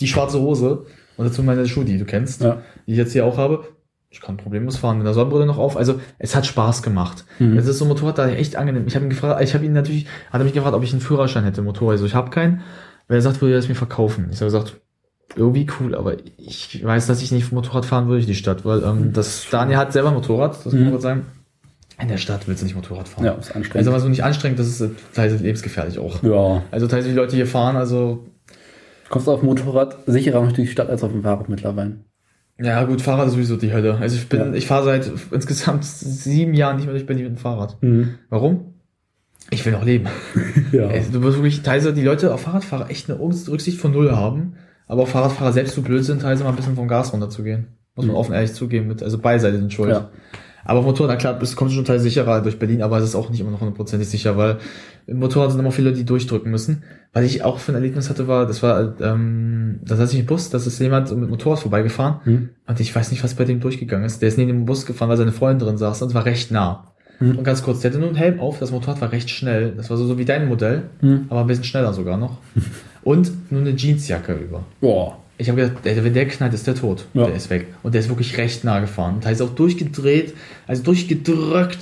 die 0.00 0.06
schwarze 0.06 0.40
Hose 0.40 0.86
und 1.16 1.24
dazu 1.26 1.42
meine 1.42 1.66
Schuhe, 1.66 1.84
die 1.84 1.98
du 1.98 2.04
kennst 2.04 2.42
Ja. 2.42 2.58
die 2.86 2.92
ich 2.92 2.98
jetzt 2.98 3.12
hier 3.12 3.24
auch 3.26 3.38
habe. 3.38 3.64
Ich 4.10 4.20
kann 4.20 4.36
problemlos 4.36 4.76
fahren 4.76 4.98
mit 4.98 5.06
der 5.06 5.14
Sonnenbrille 5.14 5.46
noch 5.46 5.56
auf. 5.56 5.76
Also 5.78 5.98
es 6.18 6.36
hat 6.36 6.44
Spaß 6.44 6.82
gemacht. 6.82 7.24
Mhm. 7.38 7.56
Es 7.56 7.66
ist 7.66 7.78
so 7.78 7.86
ein 7.86 7.88
Motorrad 7.88 8.18
da 8.18 8.28
echt 8.28 8.56
angenehm. 8.56 8.84
Ich 8.86 8.94
habe 8.94 9.06
ihn 9.06 9.08
gefragt, 9.10 9.42
ich 9.42 9.54
habe 9.54 9.64
ihn 9.64 9.72
natürlich, 9.72 10.04
hat 10.30 10.38
er 10.40 10.44
mich 10.44 10.52
gefragt, 10.52 10.74
ob 10.74 10.82
ich 10.82 10.92
einen 10.92 11.00
Führerschein 11.00 11.44
hätte, 11.44 11.62
Motorrad. 11.62 11.92
Also 11.92 12.04
ich 12.04 12.14
habe 12.14 12.28
keinen. 12.28 12.60
Weil 13.08 13.16
er 13.18 13.22
sagt, 13.22 13.40
würde 13.40 13.54
er 13.54 13.58
es 13.58 13.68
mir 13.70 13.74
verkaufen. 13.74 14.26
Ich 14.30 14.36
habe 14.36 14.46
gesagt, 14.46 14.76
irgendwie 15.34 15.66
cool, 15.80 15.94
aber 15.94 16.16
ich 16.36 16.84
weiß, 16.84 17.06
dass 17.06 17.22
ich 17.22 17.32
nicht 17.32 17.52
Motorrad 17.52 17.86
fahren 17.86 18.06
würde 18.08 18.20
in 18.20 18.26
die 18.26 18.34
Stadt, 18.34 18.66
weil 18.66 18.82
ähm, 18.84 19.14
das 19.14 19.46
Daniel 19.50 19.78
hat 19.78 19.94
selber 19.94 20.08
ein 20.08 20.14
Motorrad, 20.14 20.56
das 20.56 20.66
muss 20.66 20.74
Mhm. 20.74 20.80
man 20.82 20.90
kurz 20.90 21.02
sagen. 21.02 21.26
In 22.00 22.08
der 22.08 22.16
Stadt 22.16 22.48
willst 22.48 22.62
du 22.62 22.66
nicht 22.66 22.74
Motorrad 22.74 23.08
fahren. 23.08 23.24
Ja, 23.24 23.32
ist 23.32 23.48
Also 23.48 23.54
anstrengend. 23.58 23.88
aber 23.88 24.00
so 24.00 24.08
nicht 24.08 24.24
anstrengend, 24.24 24.58
das 24.58 24.66
ist 24.66 24.80
äh, 24.80 24.88
teilweise 25.14 25.42
lebensgefährlich 25.42 25.98
auch. 25.98 26.22
ja. 26.22 26.62
Also 26.70 26.86
teilweise 26.86 27.10
die 27.10 27.14
Leute 27.14 27.36
hier 27.36 27.46
fahren, 27.46 27.76
also 27.76 28.26
Kommst 29.08 29.26
du 29.26 29.32
auf 29.32 29.40
dem 29.40 29.46
Motorrad 29.46 29.98
sicherer 30.06 30.40
durch 30.40 30.54
die 30.54 30.66
Stadt 30.66 30.88
als 30.88 31.04
auf 31.04 31.12
dem 31.12 31.22
Fahrrad 31.22 31.48
mittlerweile. 31.50 31.96
ja 32.58 32.82
gut, 32.84 33.02
Fahrrad 33.02 33.26
ist 33.26 33.34
sowieso 33.34 33.56
die 33.56 33.72
Hölle. 33.72 33.98
Also 33.98 34.16
ich 34.16 34.26
bin, 34.28 34.40
Ja. 34.40 34.52
ich 34.54 34.66
fahre 34.66 34.84
seit 34.84 35.10
insgesamt 35.30 35.84
sieben 35.84 36.54
Jahren 36.54 36.76
nicht 36.76 36.86
mehr 36.86 36.94
durch 36.94 37.06
Berlin 37.06 37.24
mit 37.24 37.34
dem 37.34 37.38
Fahrrad. 37.38 37.76
Mhm. 37.82 38.14
Warum? 38.30 38.72
Ich 39.50 39.64
will 39.66 39.72
noch 39.72 39.84
leben. 39.84 40.06
Ja. 40.72 40.88
Ey, 40.88 41.04
Du 41.12 41.20
wirst 41.22 41.36
wirklich 41.36 41.60
teilweise 41.62 41.92
die 41.92 42.02
Leute 42.02 42.32
auf 42.32 42.40
Fahrradfahrer 42.40 42.88
echt 42.90 43.10
eine 43.10 43.20
Rücksicht 43.20 43.78
von 43.78 43.92
Null 43.92 44.10
haben, 44.12 44.54
aber 44.86 45.02
auf 45.02 45.10
Fahrradfahrer 45.10 45.52
selbst 45.52 45.74
zu 45.74 45.82
blöd 45.82 46.02
sind, 46.04 46.22
teilweise 46.22 46.44
mal 46.44 46.50
ein 46.50 46.56
bisschen 46.56 46.76
vom 46.76 46.88
Gas 46.88 47.12
runterzugehen. 47.12 47.66
Muss 47.94 48.06
man 48.06 48.14
Mhm. 48.14 48.18
offen 48.20 48.32
ehrlich 48.32 48.54
zugeben, 48.54 48.88
mit, 48.88 49.02
also 49.02 49.18
beide 49.18 49.40
Seiten 49.40 49.58
sind 49.58 49.72
schuld. 49.74 49.90
Ja. 49.90 50.08
Aber 50.64 50.82
Motorrad, 50.82 51.10
na 51.10 51.16
klar, 51.16 51.34
bist, 51.38 51.56
kommst 51.56 51.72
du 51.72 51.76
schon 51.76 51.84
teilweise 51.84 52.04
sicherer 52.04 52.40
durch 52.40 52.58
Berlin, 52.58 52.82
aber 52.82 52.98
es 52.98 53.04
ist 53.04 53.14
auch 53.14 53.30
nicht 53.30 53.40
immer 53.40 53.50
noch 53.50 53.60
hundertprozentig 53.60 54.08
sicher, 54.08 54.36
weil 54.36 54.58
im 55.06 55.18
Motorrad 55.18 55.50
sind 55.50 55.60
immer 55.60 55.72
viele, 55.72 55.92
die 55.92 56.04
durchdrücken 56.04 56.50
müssen. 56.50 56.84
Was 57.12 57.24
ich 57.24 57.42
auch 57.44 57.58
für 57.58 57.72
ein 57.72 57.76
Erlebnis 57.76 58.08
hatte, 58.08 58.28
war, 58.28 58.46
das 58.46 58.62
war, 58.62 58.94
ähm, 59.00 59.80
da 59.84 59.96
saß 59.96 60.12
ich 60.14 60.20
im 60.20 60.26
Bus, 60.26 60.50
das 60.50 60.66
ist 60.66 60.78
jemand 60.78 61.14
mit 61.16 61.28
Motorrad 61.28 61.58
vorbeigefahren 61.60 62.20
Mhm. 62.24 62.48
und 62.66 62.80
ich 62.80 62.94
weiß 62.94 63.10
nicht, 63.10 63.22
was 63.24 63.34
bei 63.34 63.44
dem 63.44 63.60
durchgegangen 63.60 64.06
ist. 64.06 64.22
Der 64.22 64.28
ist 64.28 64.38
neben 64.38 64.48
dem 64.50 64.64
Bus 64.64 64.86
gefahren, 64.86 65.08
weil 65.08 65.16
seine 65.16 65.32
Freundin 65.32 65.66
drin 65.66 65.78
saß 65.78 66.02
und 66.02 66.08
es 66.08 66.14
war 66.14 66.24
recht 66.24 66.50
nah. 66.52 66.88
Mhm. 67.20 67.38
Und 67.38 67.44
ganz 67.44 67.62
kurz, 67.62 67.80
der 67.80 67.90
hatte 67.90 67.98
nur 67.98 68.08
einen 68.08 68.16
Helm 68.16 68.40
auf, 68.40 68.58
das 68.58 68.70
Motorrad 68.70 69.00
war 69.00 69.12
recht 69.12 69.30
schnell. 69.30 69.72
Das 69.76 69.90
war 69.90 69.96
so, 69.96 70.06
so 70.06 70.16
wie 70.18 70.24
dein 70.24 70.48
Modell, 70.48 70.84
Mhm. 71.00 71.26
aber 71.28 71.40
ein 71.40 71.46
bisschen 71.48 71.64
schneller 71.64 71.92
sogar 71.92 72.16
noch. 72.16 72.38
Und 73.02 73.50
nur 73.50 73.60
eine 73.62 73.74
Jeansjacke 73.74 74.34
über. 74.34 74.64
Boah. 74.80 75.18
Ich 75.38 75.48
habe 75.48 75.60
gedacht, 75.60 75.84
der, 75.84 76.04
wenn 76.04 76.14
der 76.14 76.28
knallt, 76.28 76.54
ist 76.54 76.66
der 76.66 76.74
tot. 76.74 77.06
Ja. 77.14 77.26
Der 77.26 77.34
ist 77.34 77.50
weg. 77.50 77.66
Und 77.82 77.94
der 77.94 78.00
ist 78.00 78.08
wirklich 78.08 78.36
recht 78.38 78.64
nah 78.64 78.80
gefahren. 78.80 79.16
Und 79.16 79.24
da 79.24 79.30
ist 79.30 79.40
auch 79.40 79.54
durchgedreht, 79.54 80.34
also 80.66 80.82
durchgedrückt. 80.82 81.78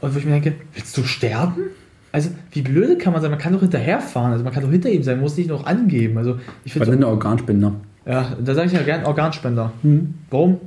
Und 0.00 0.14
wo 0.14 0.18
ich 0.18 0.24
mir 0.24 0.32
denke, 0.32 0.54
willst 0.74 0.96
du 0.96 1.04
sterben? 1.04 1.70
Also, 2.12 2.30
wie 2.52 2.62
blöde 2.62 2.96
kann 2.96 3.12
man 3.12 3.20
sein? 3.20 3.30
Man 3.30 3.38
kann 3.38 3.52
doch 3.52 3.60
hinterherfahren. 3.60 4.32
Also, 4.32 4.44
man 4.44 4.52
kann 4.52 4.62
doch 4.62 4.70
hinter 4.70 4.88
ihm 4.88 5.02
sein, 5.02 5.16
man 5.16 5.24
muss 5.24 5.36
nicht 5.36 5.50
noch 5.50 5.66
angeben. 5.66 6.16
Also, 6.16 6.38
ich 6.64 6.72
finde, 6.72 6.90
sind 6.90 7.04
Organspender. 7.04 7.74
ja, 8.06 8.36
da 8.42 8.54
sage 8.54 8.68
ich 8.68 8.72
ja 8.72 8.82
gern 8.82 9.04
Organspender. 9.04 9.72
Mhm. 9.82 10.14
Warum? 10.30 10.60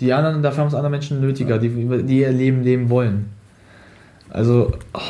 Die 0.00 0.12
anderen, 0.12 0.42
dafür 0.42 0.62
haben 0.62 0.68
es 0.68 0.74
andere 0.74 0.90
Menschen 0.90 1.20
nötiger, 1.20 1.58
die, 1.58 1.68
die 1.68 2.20
ihr 2.20 2.32
Leben 2.32 2.62
leben 2.62 2.90
wollen. 2.90 3.26
Also, 4.30 4.72
oh, 4.92 5.00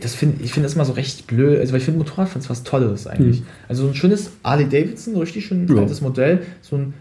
das 0.00 0.14
finde 0.14 0.42
ich 0.42 0.52
finde 0.52 0.66
das 0.66 0.74
immer 0.74 0.84
so 0.84 0.92
recht 0.92 1.26
blöd. 1.26 1.58
Also, 1.60 1.72
weil 1.72 1.78
ich 1.78 1.84
finde 1.84 1.98
Motorradfahren 1.98 2.40
ist 2.42 2.50
was 2.50 2.62
Tolles 2.62 3.06
eigentlich. 3.06 3.40
Mhm. 3.40 3.46
Also, 3.68 3.82
so 3.84 3.88
ein 3.88 3.94
schönes 3.94 4.30
Harley 4.44 4.68
Davidson, 4.68 5.14
so 5.14 5.20
richtig 5.20 5.44
schön 5.46 5.66
Ja. 5.68 5.80
altes 5.82 6.00
Modell, 6.00 6.42
so 6.60 6.76
ein 6.76 6.94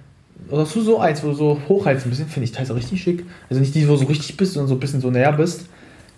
oder 0.50 0.66
so, 0.66 0.82
so 0.82 1.00
eins, 1.00 1.24
wo 1.24 1.28
du 1.28 1.34
so 1.34 1.60
hochheizt 1.70 2.06
ein 2.06 2.10
bisschen, 2.10 2.28
finde 2.28 2.46
ich 2.46 2.52
teils 2.52 2.72
auch 2.72 2.76
richtig 2.76 3.02
schick. 3.02 3.24
Also 3.50 3.62
nicht 3.62 3.74
die, 3.76 3.88
wo 3.88 3.94
du 3.94 4.00
so 4.00 4.06
richtig 4.06 4.36
bist, 4.38 4.54
sondern 4.54 4.68
so 4.70 4.74
ein 4.76 4.80
bisschen 4.80 5.00
so 5.00 5.12
näher 5.12 5.32
bist. 5.34 5.66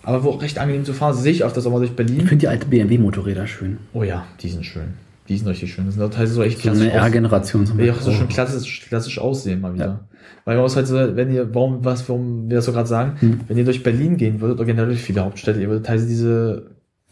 Aber 0.02 0.24
wo 0.24 0.30
auch 0.30 0.42
recht 0.42 0.58
angenehm 0.58 0.84
zu 0.84 0.92
fahren. 0.94 1.12
Das 1.14 1.22
sehe 1.22 1.32
ich 1.32 1.44
öfters 1.44 1.66
auch 1.66 1.70
mal 1.70 1.78
durch 1.78 1.90
Ich 1.90 1.96
Berlin. 1.96 2.18
finde 2.20 2.36
die 2.38 2.48
alte 2.48 2.66
BMW-Motorräder 2.66 3.46
schön. 3.46 3.78
Oh 3.92 4.02
ja, 4.02 4.26
die 4.40 4.48
sind 4.48 4.64
schön. 4.66 4.94
Die 5.28 5.36
sind 5.38 5.46
richtig 5.48 5.72
schön. 5.72 5.86
Das 5.86 5.94
sind 5.94 6.02
auch 6.02 6.10
teilweise 6.10 6.34
so 6.34 6.42
echt 6.42 6.60
So 6.60 6.68
eine 6.70 6.78
klassisch 6.78 6.92
aus- 6.94 7.04
R-Generation. 7.06 7.66
zum 7.66 7.78
die 7.78 7.84
auch 7.90 7.94
Beispiel. 7.94 8.12
so 8.12 8.18
schön 8.18 8.28
klassisch, 8.28 8.86
klassisch 8.88 9.18
aussehen 9.18 9.60
mal 9.60 9.72
wieder. 9.74 9.84
Ja. 9.86 10.00
Weil 10.44 10.56
man 10.56 10.62
muss 10.64 10.76
halt 10.76 10.86
so, 10.86 10.94
wenn 11.16 11.32
ihr, 11.32 11.54
warum, 11.54 11.84
was, 11.84 12.08
warum 12.08 12.48
wir 12.50 12.56
das 12.56 12.64
so 12.66 12.72
gerade 12.72 12.88
sagen, 12.88 13.16
Hm. 13.20 13.40
wenn 13.48 13.56
ihr 13.56 13.64
durch 13.64 13.82
Berlin 13.82 14.16
gehen 14.16 14.40
würdet, 14.40 14.56
oder 14.58 14.66
generell 14.66 14.88
durch 14.88 15.02
viele 15.02 15.22
Hauptstädte, 15.24 15.60
ihr 15.60 15.68
würdet 15.68 15.86
teilweise 15.86 16.06
diese 16.06 16.70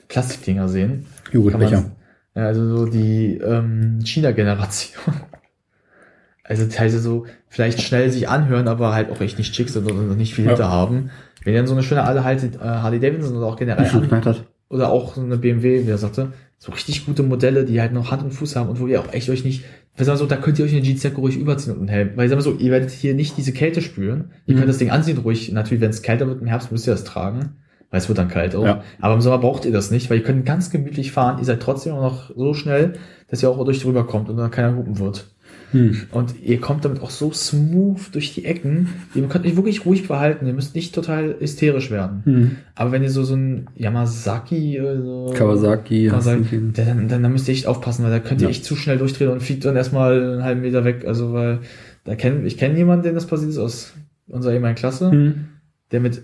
Plastikdinger 0.09 0.69
sehen. 0.69 1.07
Joghurtbecher. 1.33 1.93
Ja, 2.35 2.47
also 2.47 2.77
so 2.77 2.87
die 2.87 3.37
ähm, 3.39 4.01
China-Generation. 4.05 5.03
also 6.45 6.67
teilweise 6.67 6.99
so 6.99 7.27
vielleicht 7.49 7.81
schnell 7.83 8.11
sich 8.11 8.29
anhören, 8.29 8.69
aber 8.69 8.95
halt 8.95 9.11
auch 9.11 9.21
echt 9.21 9.39
nicht 9.39 9.55
schick 9.55 9.69
sind 9.69 9.91
oder 9.91 10.15
nicht 10.15 10.35
viel 10.35 10.45
Ja. 10.45 10.51
hinter 10.51 10.71
haben. 10.71 11.11
Wenn 11.45 11.55
ihr 11.55 11.61
dann 11.61 11.67
so 11.67 11.75
eine 11.75 11.83
schöne 11.83 12.05
alte 12.05 12.25
halt, 12.25 12.43
äh, 12.43 12.59
Harley 12.59 13.01
Davidson 13.01 13.37
oder 13.37 13.47
auch 13.47 13.57
generell 13.57 13.87
an, 13.89 14.37
oder 14.69 14.91
auch 14.91 15.15
so 15.15 15.21
eine 15.21 15.37
BMW, 15.37 15.87
wie 15.87 15.91
er 15.91 15.99
sagte, 15.99 16.33
so 16.59 16.73
richtig 16.73 17.05
gute 17.07 17.23
Modelle, 17.23 17.65
die 17.65 17.81
halt 17.81 17.93
noch 17.93 18.11
Hand 18.11 18.23
und 18.23 18.31
Fuß 18.33 18.57
haben 18.57 18.69
und 18.71 18.81
wo 18.81 18.87
ihr 18.87 19.01
auch 19.01 19.13
echt 19.13 19.29
euch 19.29 19.45
nicht, 19.45 19.65
wir 19.97 20.07
sagen 20.07 20.19
so, 20.19 20.27
da 20.27 20.37
könnt 20.37 20.59
ihr 20.59 20.65
euch 20.65 20.73
eine 20.73 20.83
Jeansjacke 20.83 21.17
ruhig 21.17 21.37
überziehen 21.37 21.73
und 21.75 21.81
einen 21.81 21.89
Helm. 21.89 22.11
Weil 22.17 22.25
ich 22.25 22.31
sag 22.31 22.37
mal 22.37 22.43
so, 22.43 22.55
ihr 22.55 22.71
werdet 22.71 22.91
hier 22.91 23.15
nicht 23.15 23.37
diese 23.37 23.53
Kälte 23.53 23.83
spüren. 23.83 24.31
Ihr 24.47 24.55
Mhm. 24.55 24.59
könnt 24.59 24.69
das 24.71 24.79
Ding 24.79 24.91
anziehen 24.91 25.19
ruhig. 25.19 25.53
Natürlich, 25.53 25.81
wenn 25.83 25.91
es 25.91 26.03
kälter 26.03 26.27
wird 26.27 26.41
im 26.41 26.47
Herbst, 26.47 26.73
müsst 26.73 26.87
ihr 26.87 26.93
das 26.93 27.05
tragen. 27.05 27.57
Weil 27.91 27.99
es 27.99 28.09
wird 28.09 28.17
dann 28.17 28.29
kalt 28.29 28.55
auch. 28.57 28.65
Ja. 28.65 28.83
Aber 29.03 29.13
im 29.15 29.21
Sommer 29.21 29.37
braucht 29.37 29.67
ihr 29.67 29.73
das 29.73 29.91
nicht, 29.91 30.09
weil 30.09 30.17
ihr 30.19 30.23
könnt 30.25 30.47
ganz 30.47 30.71
gemütlich 30.71 31.13
fahren. 31.13 31.39
Ihr 31.39 31.45
seid 31.45 31.61
trotzdem 31.61 31.93
auch 31.93 32.01
noch 32.01 32.31
so 32.35 32.55
schnell, 32.55 32.95
dass 33.29 33.43
ihr 33.43 33.51
auch 33.51 33.63
durch 33.65 33.83
drüber 33.83 34.07
kommt 34.07 34.31
und 34.31 34.39
dann 34.39 34.51
keiner 34.51 34.75
hupen 34.75 34.99
wird. 34.99 35.27
Hm. 35.73 35.97
Und 36.13 36.35
ihr 36.43 36.61
kommt 36.61 36.85
damit 36.85 37.01
auch 37.03 37.11
so 37.11 37.33
smooth 37.33 38.01
durch 38.15 38.35
die 38.35 38.45
Ecken. 38.45 38.89
Ihr 39.15 39.23
könnt 39.29 39.45
euch 39.47 39.57
wirklich 39.57 39.85
ruhig 39.85 40.03
verhalten. 40.07 40.47
Ihr 40.47 40.53
müsst 40.53 40.75
nicht 40.75 40.95
total 40.95 41.37
hysterisch 41.41 41.91
werden. 41.91 42.23
Hm. 42.25 42.51
Aber 42.75 42.93
wenn 42.93 43.03
ihr 43.03 43.11
so 43.11 43.25
so 43.25 43.35
ein 43.35 43.67
Yamazaki 43.75 44.81
oder 44.81 45.01
so 45.03 45.33
Kawasaki, 45.37 46.09
Kawasaki 46.09 46.61
dann, 46.75 47.09
dann, 47.09 47.23
dann 47.23 47.33
müsst 47.33 47.49
ihr 47.49 47.55
echt 47.55 47.67
aufpassen, 47.67 48.05
weil 48.05 48.11
da 48.11 48.19
könnt 48.21 48.41
ihr 48.41 48.47
Ja. 48.47 48.51
echt 48.51 48.65
zu 48.65 48.77
schnell 48.77 48.99
durchdrehen 48.99 49.31
und 49.31 49.43
fliegt 49.43 49.65
dann 49.65 49.77
erstmal 49.77 50.21
einen 50.35 50.43
halben 50.45 50.61
Meter 50.61 50.85
weg. 50.85 51.05
Also 51.07 51.33
weil 51.33 51.61
da 52.05 52.15
kenn, 52.15 52.45
ich 52.47 52.57
kenne 52.59 52.77
jemanden, 52.77 53.05
dem 53.05 53.15
das 53.15 53.27
passiert 53.27 53.51
ist 53.51 53.59
aus 53.59 53.93
unserer 54.29 54.53
ehemaligen 54.55 54.79
Klasse, 54.79 55.11
Hm. 55.11 55.45
der 55.91 56.01
mit 56.01 56.23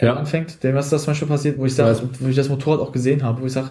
Ja. 0.00 0.08
ja. 0.08 0.14
anfängt, 0.16 0.62
dem 0.62 0.76
ist 0.76 0.90
das 0.92 1.02
zum 1.04 1.10
Beispiel 1.12 1.28
passiert, 1.28 1.58
wo 1.58 1.66
ich 1.66 1.74
sage, 1.74 1.98
wo 2.20 2.28
ich 2.28 2.36
das 2.36 2.48
Motorrad 2.48 2.80
auch 2.80 2.92
gesehen 2.92 3.22
habe, 3.22 3.42
wo 3.42 3.46
ich 3.46 3.52
sage, 3.52 3.70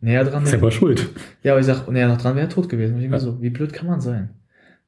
näher 0.00 0.24
dran. 0.24 0.44
Selber 0.46 0.70
schuld. 0.70 1.08
Ja, 1.42 1.52
aber 1.52 1.60
ich 1.60 1.66
sag, 1.66 1.88
näher 1.90 2.08
noch 2.08 2.20
dran 2.20 2.34
wäre 2.36 2.46
er 2.46 2.50
tot 2.50 2.68
gewesen. 2.68 2.92
Und 2.94 2.98
ich 2.98 3.02
denke 3.10 3.16
mir 3.16 3.22
Ja. 3.22 3.32
so, 3.32 3.40
wie 3.42 3.50
blöd 3.50 3.72
kann 3.72 3.86
man 3.86 4.00
sein? 4.00 4.30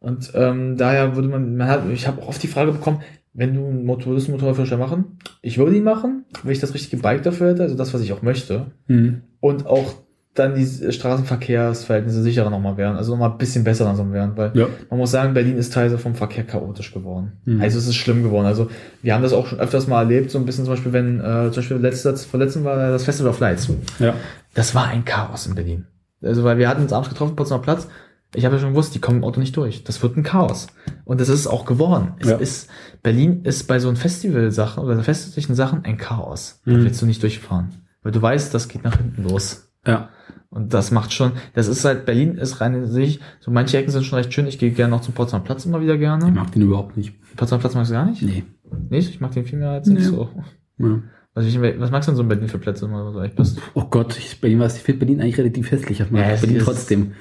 Und 0.01 0.31
ähm, 0.35 0.77
daher 0.77 1.17
würde 1.17 1.29
man, 1.29 1.57
man 1.57 1.69
hat, 1.69 1.83
ich 1.93 2.07
habe 2.07 2.23
oft 2.23 2.43
die 2.43 2.47
Frage 2.49 2.73
bekommen, 2.73 3.01
wenn 3.35 3.55
du 3.55 3.67
einen 3.67 3.85
Motor, 3.85 4.15
du 4.15 4.21
einen 4.21 4.33
Motorradführerschein 4.33 4.79
machen? 4.79 5.19
Ich 5.43 5.59
würde 5.59 5.77
ihn 5.77 5.85
machen, 5.85 6.25
wenn 6.43 6.53
ich 6.53 6.61
das 6.61 6.75
richtige 6.75 7.03
Bike 7.03 7.23
dafür 7.23 7.51
hätte, 7.51 7.63
also 7.63 7.77
das, 7.77 7.95
was 7.95 8.01
ich 8.01 8.13
auch 8.13 8.23
möchte. 8.23 8.67
Hm. 8.87 9.23
Und 9.41 9.67
auch 9.67 9.95
dann 10.35 10.55
die 10.55 10.67
Straßenverkehrsverhältnisse 10.93 12.23
sicherer 12.23 12.51
nochmal 12.51 12.77
wären, 12.77 12.97
also 12.97 13.13
nochmal 13.13 13.31
ein 13.31 13.39
bisschen 13.39 13.65
besser 13.65 13.85
langsam 13.85 14.13
wären, 14.13 14.37
weil 14.37 14.53
Ja. 14.55 14.67
man 14.91 14.99
muss 14.99 15.11
sagen, 15.11 15.35
Berlin 15.35 15.57
ist 15.57 15.73
teilweise 15.73 15.99
vom 15.99 16.15
Verkehr 16.15 16.45
chaotisch 16.45 16.93
geworden. 16.93 17.33
Mhm. 17.45 17.61
Also 17.61 17.79
es 17.79 17.87
ist 17.89 17.97
schlimm 17.97 18.23
geworden. 18.23 18.47
Also 18.47 18.69
wir 19.03 19.15
haben 19.15 19.23
das 19.23 19.33
auch 19.33 19.47
schon 19.47 19.59
öfters 19.61 19.89
mal 19.89 20.01
erlebt, 20.03 20.31
so 20.31 20.39
ein 20.39 20.45
bisschen 20.47 20.65
zum 20.65 20.75
Beispiel, 20.75 20.93
wenn, 20.93 21.19
äh, 21.21 21.51
zum 21.51 21.57
Beispiel 21.57 21.77
letztes, 21.79 22.25
vorletzten 22.25 22.65
war 22.65 22.77
das 22.77 23.05
Festival 23.05 23.31
of 23.31 23.41
Lights. 23.41 23.69
Ja. 23.99 24.15
Das 24.55 24.75
war 24.75 24.87
ein 24.89 25.05
Chaos 25.05 25.47
in 25.47 25.55
Berlin. 25.55 25.87
Also, 26.23 26.43
weil 26.45 26.59
wir 26.59 26.69
hatten 26.69 26.83
uns 26.83 26.93
abends 26.93 27.09
getroffen, 27.11 27.37
Potsdamer 27.37 27.63
Platz. 27.63 27.89
Ich 28.35 28.45
habe 28.45 28.57
ja 28.57 28.61
schon 28.61 28.71
gewusst, 28.73 28.95
die 28.95 28.99
kommen 29.01 29.19
im 29.19 29.25
Auto 29.25 29.41
nicht 29.41 29.57
durch. 29.57 29.85
Das 29.85 30.03
wird 30.03 30.17
ein 30.17 30.23
Chaos. 30.23 30.67
Und 31.05 31.21
das 31.21 31.29
ist 31.31 31.41
es 31.41 31.47
auch 31.47 31.65
geworden. 31.65 32.13
Ja. 32.25 32.37
ist, 32.37 32.69
Berlin 33.03 33.43
ist 33.45 33.67
bei 33.69 33.79
so 33.79 33.89
einem 33.89 33.97
Festival-Sachen 33.97 34.83
oder 34.85 35.03
festlichen 35.03 35.55
Sachen 35.55 35.85
ein 35.85 35.97
Chaos. 35.97 36.61
Da 36.67 36.73
Mhm. 36.73 36.85
willst 36.85 37.01
du 37.01 37.07
nicht 37.07 37.23
durchfahren. 37.23 37.71
Weil 38.03 38.13
du 38.13 38.21
weißt, 38.21 38.53
das 38.53 38.69
geht 38.69 38.85
nach 38.85 38.99
hinten 38.99 39.23
los. 39.23 39.73
Ja. 39.87 40.11
Und 40.51 40.73
das 40.75 40.91
macht 40.91 41.13
schon, 41.13 41.33
das 41.55 41.69
ist 41.69 41.85
halt, 41.85 42.05
Berlin 42.07 42.35
ist 42.37 42.61
rein 42.61 42.75
in 42.75 42.87
sich, 42.87 43.21
so 43.41 43.51
manche 43.51 43.77
Ecken 43.79 43.91
sind 43.91 44.05
schon 44.05 44.19
recht 44.19 44.33
schön. 44.33 44.47
Ich 44.47 44.59
gehe 44.59 44.71
gerne 44.71 44.91
noch 44.91 45.01
zum 45.03 45.15
Potsdamer 45.15 45.45
Platz 45.45 45.65
immer 45.67 45.81
wieder 45.81 45.95
Ich 45.95 46.01
gerne. 46.01 46.31
mag 46.31 46.53
den 46.53 46.63
überhaupt 46.63 46.97
nicht. 46.97 47.15
Potsdamer 47.37 47.61
Platz 47.61 47.75
magst 47.75 47.91
du 47.91 47.95
gar 47.95 48.07
nicht? 48.07 48.23
Nee. 48.23 48.45
Nicht? 48.91 49.11
Ich 49.11 49.21
mag 49.21 49.33
den 49.33 49.45
viel 49.47 49.59
mehr 49.59 49.71
als 49.71 49.89
Nee. 49.89 50.01
so. 50.01 50.29
Ja. 50.79 51.01
Also 51.35 51.49
ich, 51.49 51.61
was 51.81 51.91
magst 51.91 52.09
du 52.09 52.13
denn 52.13 52.17
so 52.17 52.23
in 52.23 52.29
Berlin 52.29 52.49
für 52.49 52.59
Plätze, 52.59 52.87
wenn 52.87 52.93
du 52.93 53.13
so 53.13 53.21
echt 53.23 53.37
bist? 53.37 53.59
Oh 53.75 53.85
Gott, 53.85 54.19
ich, 54.19 54.41
Berlin, 54.41 54.59
was, 54.61 54.77
ich 54.77 54.83
finde 54.83 55.01
Berlin 55.01 55.21
eigentlich 55.21 55.39
relativ 55.39 55.71
hässlich. 55.71 56.01
Ich 56.01 56.11
mag 56.11 56.21
Ja, 56.29 56.35
Berlin 56.37 56.59
trotzdem. 56.63 57.13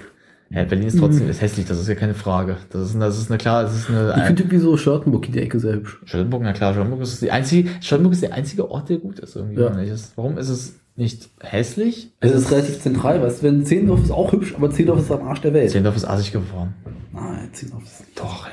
Ja, 0.50 0.64
Berlin 0.64 0.88
ist 0.88 0.98
trotzdem 0.98 1.30
ist 1.30 1.42
hässlich, 1.42 1.66
das 1.66 1.80
ist 1.80 1.90
ja 1.90 1.96
keine 1.96 2.14
Frage. 2.14 2.58
Das 2.70 2.90
ist, 2.90 3.00
das 3.00 3.18
ist 3.18 3.30
eine 3.30 3.38
klar, 3.38 3.64
das 3.64 3.76
ist 3.76 3.90
eine. 3.90 4.14
Ich 4.18 4.24
finde 4.24 4.44
irgendwie 4.44 4.60
so 4.60 4.78
Charlottenburg 4.78 5.28
in 5.28 5.34
der 5.34 5.44
Ecke 5.44 5.60
sehr 5.60 5.74
hübsch. 5.74 6.00
Charlottenburg, 6.06 6.44
na 6.44 6.54
klar, 6.54 6.74
Charlottenburg 6.74 7.04
ist 7.04 7.22
die 7.22 7.32
einzige, 7.32 7.70
Charlottenburg 7.82 8.14
ist 8.14 8.24
der 8.24 8.34
einzige 8.34 8.72
Ort, 8.72 8.90
der 8.90 8.98
gut 8.98 9.20
ist 9.20 9.36
irgendwie. 9.36 9.62
Ja. 9.62 9.96
Warum 10.16 10.38
ist 10.38 10.50
es 10.50 10.80
nicht 10.96 11.30
hässlich? 11.42 12.12
Es 12.22 12.32
ist 12.32 12.52
relativ 12.52 12.80
zentral, 12.80 13.22
weißt 13.22 13.44
du, 13.44 13.48
wenn 13.48 13.66
Zehlendorf 13.66 14.04
ist 14.04 14.12
auch 14.12 14.32
hübsch, 14.32 14.56
aber 14.56 14.72
Zehlendorf 14.72 15.02
ist 15.02 15.12
am 15.12 15.28
Arsch 15.28 15.42
der 15.42 15.54
Welt. 15.54 15.70
Zehlendorf 15.70 15.98
ist 15.98 16.06
assig 16.06 16.32
geworden. 16.32 16.74
Nein, 17.14 17.50
Zehlendorf 17.52 17.84
ist 17.84 18.04
Doch, 18.16 18.48
ey. 18.48 18.52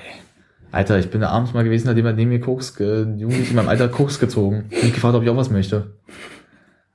Alter, 0.73 0.99
ich 0.99 1.09
bin 1.09 1.21
da 1.21 1.29
abends 1.29 1.55
mal 1.55 1.63
gewesen, 1.63 1.89
hat 1.89 1.97
jemand 1.97 2.19
neben 2.19 2.31
mir 2.31 2.41
Koks, 2.41 2.75
ein 2.81 3.19
Jugendlicher 3.19 3.51
in 3.51 3.57
meinem 3.57 3.69
Alter 3.69 3.89
Koks 3.89 4.19
gezogen. 4.19 4.65
Ich 4.71 4.83
mich 4.83 4.95
gefragt, 4.95 5.15
ob 5.15 5.23
ich 5.23 5.31
auch 5.31 5.37
was 5.37 5.51
möchte. 5.51 5.93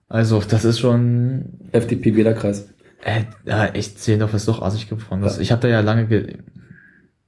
Also, 0.10 0.42
das 0.48 0.66
ist 0.66 0.80
schon, 0.80 1.46
FDP 1.72 2.12
Wählerkreis. 3.04 3.36
äh, 3.46 3.50
ja, 3.50 3.66
echt, 3.68 4.00
Zehlendorf 4.00 4.34
ist 4.34 4.48
doch 4.48 4.62
assig 4.62 4.90
geworden. 4.90 5.22
Das, 5.22 5.40
ich 5.40 5.52
habe 5.52 5.62
da 5.62 5.68
ja 5.68 5.80
lange, 5.82 6.08
ge 6.08 6.38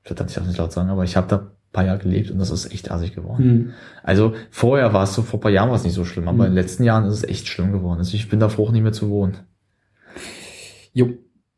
verdammt, 0.04 0.30
ich 0.32 0.36
darf 0.36 0.48
nicht 0.48 0.58
laut 0.58 0.72
sagen, 0.72 0.90
aber 0.90 1.04
ich 1.04 1.16
habe 1.16 1.28
da 1.28 1.38
ein 1.38 1.48
paar 1.72 1.86
Jahre 1.86 2.00
gelebt 2.00 2.32
und 2.32 2.40
das 2.40 2.50
ist 2.52 2.72
echt 2.74 2.90
assig 2.92 3.14
geworden. 3.16 3.44
Hm. 3.44 3.74
Also 4.04 4.34
vorher 4.50 4.94
war 4.94 5.04
es 5.04 5.14
so, 5.14 5.22
vor 5.22 5.40
ein 5.40 5.42
paar 5.42 5.52
Jahren 5.52 5.70
war 5.70 5.76
es 5.76 5.84
nicht 5.84 5.94
so 5.94 6.06
schlimm, 6.06 6.28
aber 6.28 6.40
Mhm. 6.40 6.42
in 6.44 6.52
den 6.52 6.56
letzten 6.56 6.84
Jahren 6.84 7.06
ist 7.06 7.14
es 7.14 7.24
echt 7.24 7.48
schlimm 7.48 7.72
geworden. 7.72 8.00
Also 8.00 8.16
ich 8.16 8.28
bin 8.30 8.40
da 8.40 8.50
froh, 8.50 8.70
nicht 8.72 8.82
mehr 8.84 8.92
zu 8.94 9.10
wohnen. 9.10 9.38
Jo. 10.94 11.10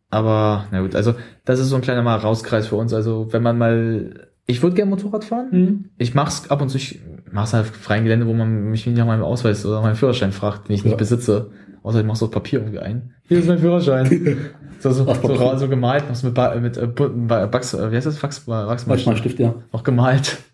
Aber 0.09 0.66
na 0.72 0.82
gut, 0.82 0.95
also 0.95 1.16
das 1.43 1.59
ist 1.59 1.69
so 1.69 1.75
ein 1.75 1.82
kleiner 1.82 2.03
mal 2.03 2.17
Rauskreis 2.17 2.67
für 2.67 2.75
uns. 2.75 2.93
Also 2.93 3.30
wenn 3.32 3.42
man 3.42 3.58
mal, 3.58 4.27
ich 4.45 4.61
würde 4.61 4.75
gerne 4.75 4.92
Motorrad 4.92 5.24
fahren. 5.24 5.48
Hm. 5.51 5.85
Ich 5.98 6.14
mach's 6.14 6.51
ab 6.51 6.61
und 6.61 6.69
zu, 6.69 6.77
ich 6.77 7.00
mach's 7.32 7.53
halt 7.53 7.64
auf 7.67 7.75
freien 7.75 8.03
Gelände, 8.03 8.27
wo 8.27 8.33
man 8.33 8.69
mich 8.69 8.85
nicht 8.85 8.98
nach 8.98 9.08
meinem 9.08 9.24
Ausweis 9.24 9.66
oder 9.66 9.82
meinem 9.82 9.95
Führerschein 9.95 10.32
fragt, 10.32 10.67
den 10.67 10.75
ich 10.75 10.82
Ja. 10.83 10.90
nicht 10.90 10.98
besitze. 10.98 11.50
Außer 11.84 12.00
ich 12.00 12.06
mach's 12.06 12.24
auf 12.24 12.32
Papier 12.32 12.60
irgendwie 12.60 12.80
ein. 12.80 13.14
Hier 13.28 13.40
ist 13.40 13.48
mein 13.48 13.60
Führerschein. 13.60 14.08
so, 14.80 14.92
so, 14.92 15.06
so, 15.14 15.58
so 15.58 15.70
gemalt, 15.70 16.10
noch 16.10 16.24
mit, 16.24 16.34
ba 16.34 16.56
mit 16.60 16.78
äh, 16.78 16.88
Wachs, 16.98 17.74
äh, 17.74 17.92
wie 17.92 17.95
heißt 17.95 18.08
das? 18.08 18.24
Wachs, 18.24 18.48
Wachs, 18.48 18.88
Manchmal 18.88 19.18
Stift, 19.18 19.40
ja. 19.40 19.53
noch 19.72 19.84
gemalt. 19.84 20.38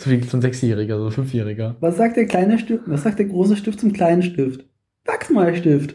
So 0.00 0.10
wie 0.10 0.20
so 0.24 0.36
ein 0.36 0.40
Sechsjähriger, 0.42 0.98
so 0.98 1.04
ein 1.06 1.12
Fünfjähriger. 1.12 1.76
Was 1.78 1.96
sagt 1.98 2.16
der 2.16 2.26
kleine 2.26 2.58
Stift, 2.58 2.82
was 2.86 3.04
sagt 3.04 3.20
der 3.20 3.26
große 3.26 3.56
Stift 3.56 3.78
zum 3.78 3.92
kleinen 3.92 4.24
Stift? 4.24 4.64
Wachsmalstift. 5.04 5.94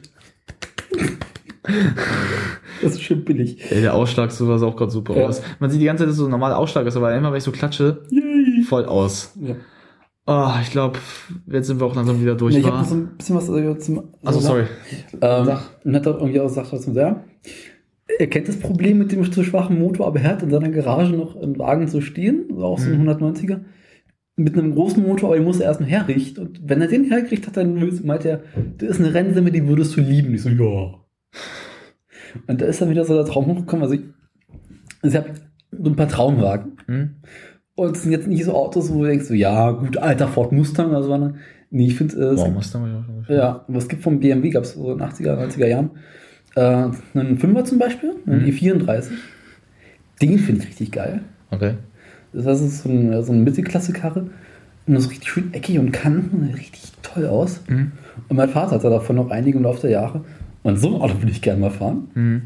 Das 2.81 2.93
ist 2.93 3.01
schön 3.01 3.23
billig. 3.23 3.71
Ey, 3.71 3.81
der 3.81 3.93
Ausschlag 3.93 4.31
sowas 4.31 4.61
auch 4.61 4.75
gerade 4.75 4.91
super 4.91 5.15
Ja. 5.17 5.27
aus. 5.27 5.41
Man 5.59 5.69
sieht 5.69 5.79
die 5.81 5.85
ganze 5.85 6.01
Zeit, 6.03 6.09
dass 6.09 6.15
es 6.15 6.19
so 6.19 6.25
ein 6.25 6.31
normaler 6.31 6.57
Ausschlag 6.57 6.85
ist, 6.85 6.97
aber 6.97 7.15
immer 7.15 7.31
wenn 7.31 7.37
ich 7.37 7.43
so 7.43 7.51
klatsche, 7.51 8.03
Yay. 8.09 8.63
voll 8.63 8.85
aus. 8.85 9.33
Ja. 9.41 9.55
Oh, 10.25 10.51
ich 10.61 10.71
glaube, 10.71 10.99
jetzt 11.47 11.67
sind 11.67 11.79
wir 11.81 11.85
auch 11.85 11.95
langsam 11.95 12.21
wieder 12.21 12.35
durch. 12.35 12.53
Nee, 12.53 12.61
ich 12.61 12.65
habe 12.65 12.77
noch 12.77 12.85
so 12.85 12.95
ein 12.95 13.17
bisschen 13.17 13.35
was 13.35 13.49
äh, 13.49 13.77
zum. 13.79 14.03
also 14.23 14.39
sorry. 14.39 14.63
Ähm, 15.21 15.45
Sag. 15.45 15.63
und 15.83 15.95
hat 15.95 16.05
irgendwie 16.05 16.39
auch 16.39 16.47
gesagt, 16.47 16.71
was 16.71 16.85
ja. 16.93 17.23
Er 18.19 18.27
kennt 18.27 18.47
das 18.47 18.59
Problem 18.59 18.99
mit 18.99 19.11
dem 19.11 19.29
zu 19.31 19.43
schwachen 19.43 19.79
Motor, 19.79 20.07
aber 20.07 20.19
er 20.21 20.31
hat 20.31 20.43
in 20.43 20.49
seiner 20.49 20.69
Garage 20.69 21.13
noch 21.13 21.35
einen 21.35 21.57
Wagen 21.57 21.87
zu 21.87 21.99
stehen, 22.01 22.45
also 22.51 22.63
auch 22.63 22.79
so 22.79 22.89
ein 22.89 23.01
Mhm. 23.01 23.09
190er, 23.09 23.61
mit 24.35 24.57
einem 24.57 24.73
großen 24.73 25.03
Motor, 25.03 25.29
aber 25.29 25.37
den 25.37 25.45
muss 25.45 25.59
er 25.59 25.67
erst 25.67 25.81
noch 25.81 25.87
herrichten. 25.87 26.47
Und 26.47 26.61
wenn 26.63 26.81
er 26.81 26.87
den 26.87 27.05
herkriegt 27.05 27.47
hat, 27.47 27.57
dann 27.57 27.75
meint 28.03 28.25
er, 28.25 28.43
das 28.77 28.91
ist 28.91 28.99
eine 28.99 29.13
Rennsimme, 29.13 29.51
die 29.51 29.67
würdest 29.67 29.95
du 29.95 30.01
lieben. 30.01 30.33
Ich 30.33 30.41
so, 30.41 30.49
ja. 30.49 30.93
Und 32.47 32.61
da 32.61 32.65
ist 32.65 32.81
dann 32.81 32.89
wieder 32.89 33.05
so 33.05 33.13
der 33.15 33.25
Traum 33.25 33.45
hochgekommen. 33.47 33.83
Also 33.83 33.95
ich, 33.95 34.01
also 35.01 35.17
ich 35.17 35.23
habe 35.23 35.33
so 35.71 35.89
ein 35.89 35.95
paar 35.95 36.07
Traumwagen. 36.07 36.77
Hm? 36.87 37.15
Und 37.75 37.95
es 37.95 38.03
sind 38.03 38.11
jetzt 38.11 38.27
nicht 38.27 38.43
so 38.45 38.53
Autos, 38.53 38.91
wo 38.93 39.01
du 39.01 39.07
denkst, 39.07 39.25
so, 39.25 39.33
ja, 39.33 39.71
gut, 39.71 39.97
alter 39.97 40.27
Ford 40.27 40.51
Mustang 40.51 40.89
oder 40.89 41.01
so. 41.01 41.09
sondern- 41.09 41.35
Nee, 41.71 41.87
ich 41.87 41.95
finde, 41.95 42.15
äh, 42.17 42.33
es 42.33 42.39
Wow, 42.39 42.51
Mustang 42.53 43.05
ja 43.29 43.35
ja, 43.35 43.65
es 43.75 43.87
gibt 43.87 44.03
vom 44.03 44.19
BMW, 44.19 44.51
gab 44.51 44.63
es 44.63 44.73
so 44.73 44.91
in 44.91 44.99
den 44.99 45.07
80er, 45.07 45.35
90er 45.35 45.65
Jahren, 45.67 45.89
äh, 46.55 46.61
einen 47.19 47.39
5er 47.39 47.63
zum 47.65 47.79
Beispiel, 47.79 48.13
einen 48.27 48.41
Mhm. 48.43 48.47
E34. 48.49 49.09
Den 50.21 50.37
finde 50.37 50.61
ich 50.61 50.67
richtig 50.67 50.91
geil. 50.91 51.21
Okay. 51.49 51.73
Das 52.31 52.61
ist 52.61 52.83
so, 52.83 52.89
ein, 52.89 53.23
so 53.23 53.31
eine 53.31 53.41
Mittelklasse-Karre. 53.41 54.19
Und 54.85 54.93
das 54.93 55.05
ist 55.05 55.11
richtig 55.11 55.29
schön 55.29 55.53
eckig 55.53 55.79
und 55.79 55.91
Kanten, 55.91 56.45
sieht 56.45 56.57
richtig 56.57 56.91
toll 57.01 57.25
aus. 57.25 57.61
Mhm. 57.67 57.91
Und 58.29 58.37
mein 58.37 58.49
Vater 58.49 58.71
hatte 58.75 58.89
davon 58.91 59.15
noch 59.15 59.31
einige 59.31 59.57
im 59.57 59.63
Laufe 59.63 59.81
der 59.81 59.91
Jahre. 59.91 60.23
Und 60.61 60.77
so 60.77 60.89
ein 60.95 61.01
Auto 61.01 61.15
würde 61.19 61.31
ich 61.31 61.41
gerne 61.41 61.59
mal 61.59 61.71
fahren. 61.71 62.07
Mhm. 62.13 62.41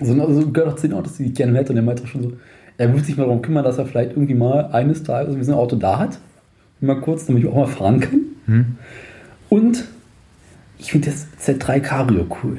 So, 0.00 0.20
also 0.20 0.50
gehört 0.50 0.72
auch 0.72 0.76
zu 0.76 0.88
den 0.88 0.96
Autos, 0.96 1.18
die 1.18 1.26
ich 1.26 1.34
gerne 1.34 1.56
hätte. 1.56 1.72
Und 1.72 1.76
er 1.78 1.82
meinte 1.84 2.02
auch 2.02 2.08
schon 2.08 2.22
so, 2.22 2.32
er 2.80 2.92
würde 2.92 3.04
sich 3.04 3.16
mal 3.16 3.24
darum 3.24 3.42
kümmern, 3.42 3.64
dass 3.64 3.78
er 3.78 3.86
vielleicht 3.86 4.12
irgendwie 4.12 4.34
mal 4.34 4.66
eines 4.72 5.02
Tages 5.02 5.48
ein 5.48 5.54
Auto 5.54 5.76
da 5.76 5.98
hat. 5.98 6.18
Mal 6.80 7.00
kurz, 7.00 7.26
damit 7.26 7.42
ich 7.42 7.48
auch 7.50 7.54
mal 7.56 7.66
fahren 7.66 8.00
kann. 8.00 8.20
Mhm. 8.46 8.66
Und 9.50 9.84
ich 10.78 10.92
finde 10.92 11.10
das 11.10 11.26
Z3 11.40 11.80
Cabrio 11.80 12.26
cool. 12.42 12.58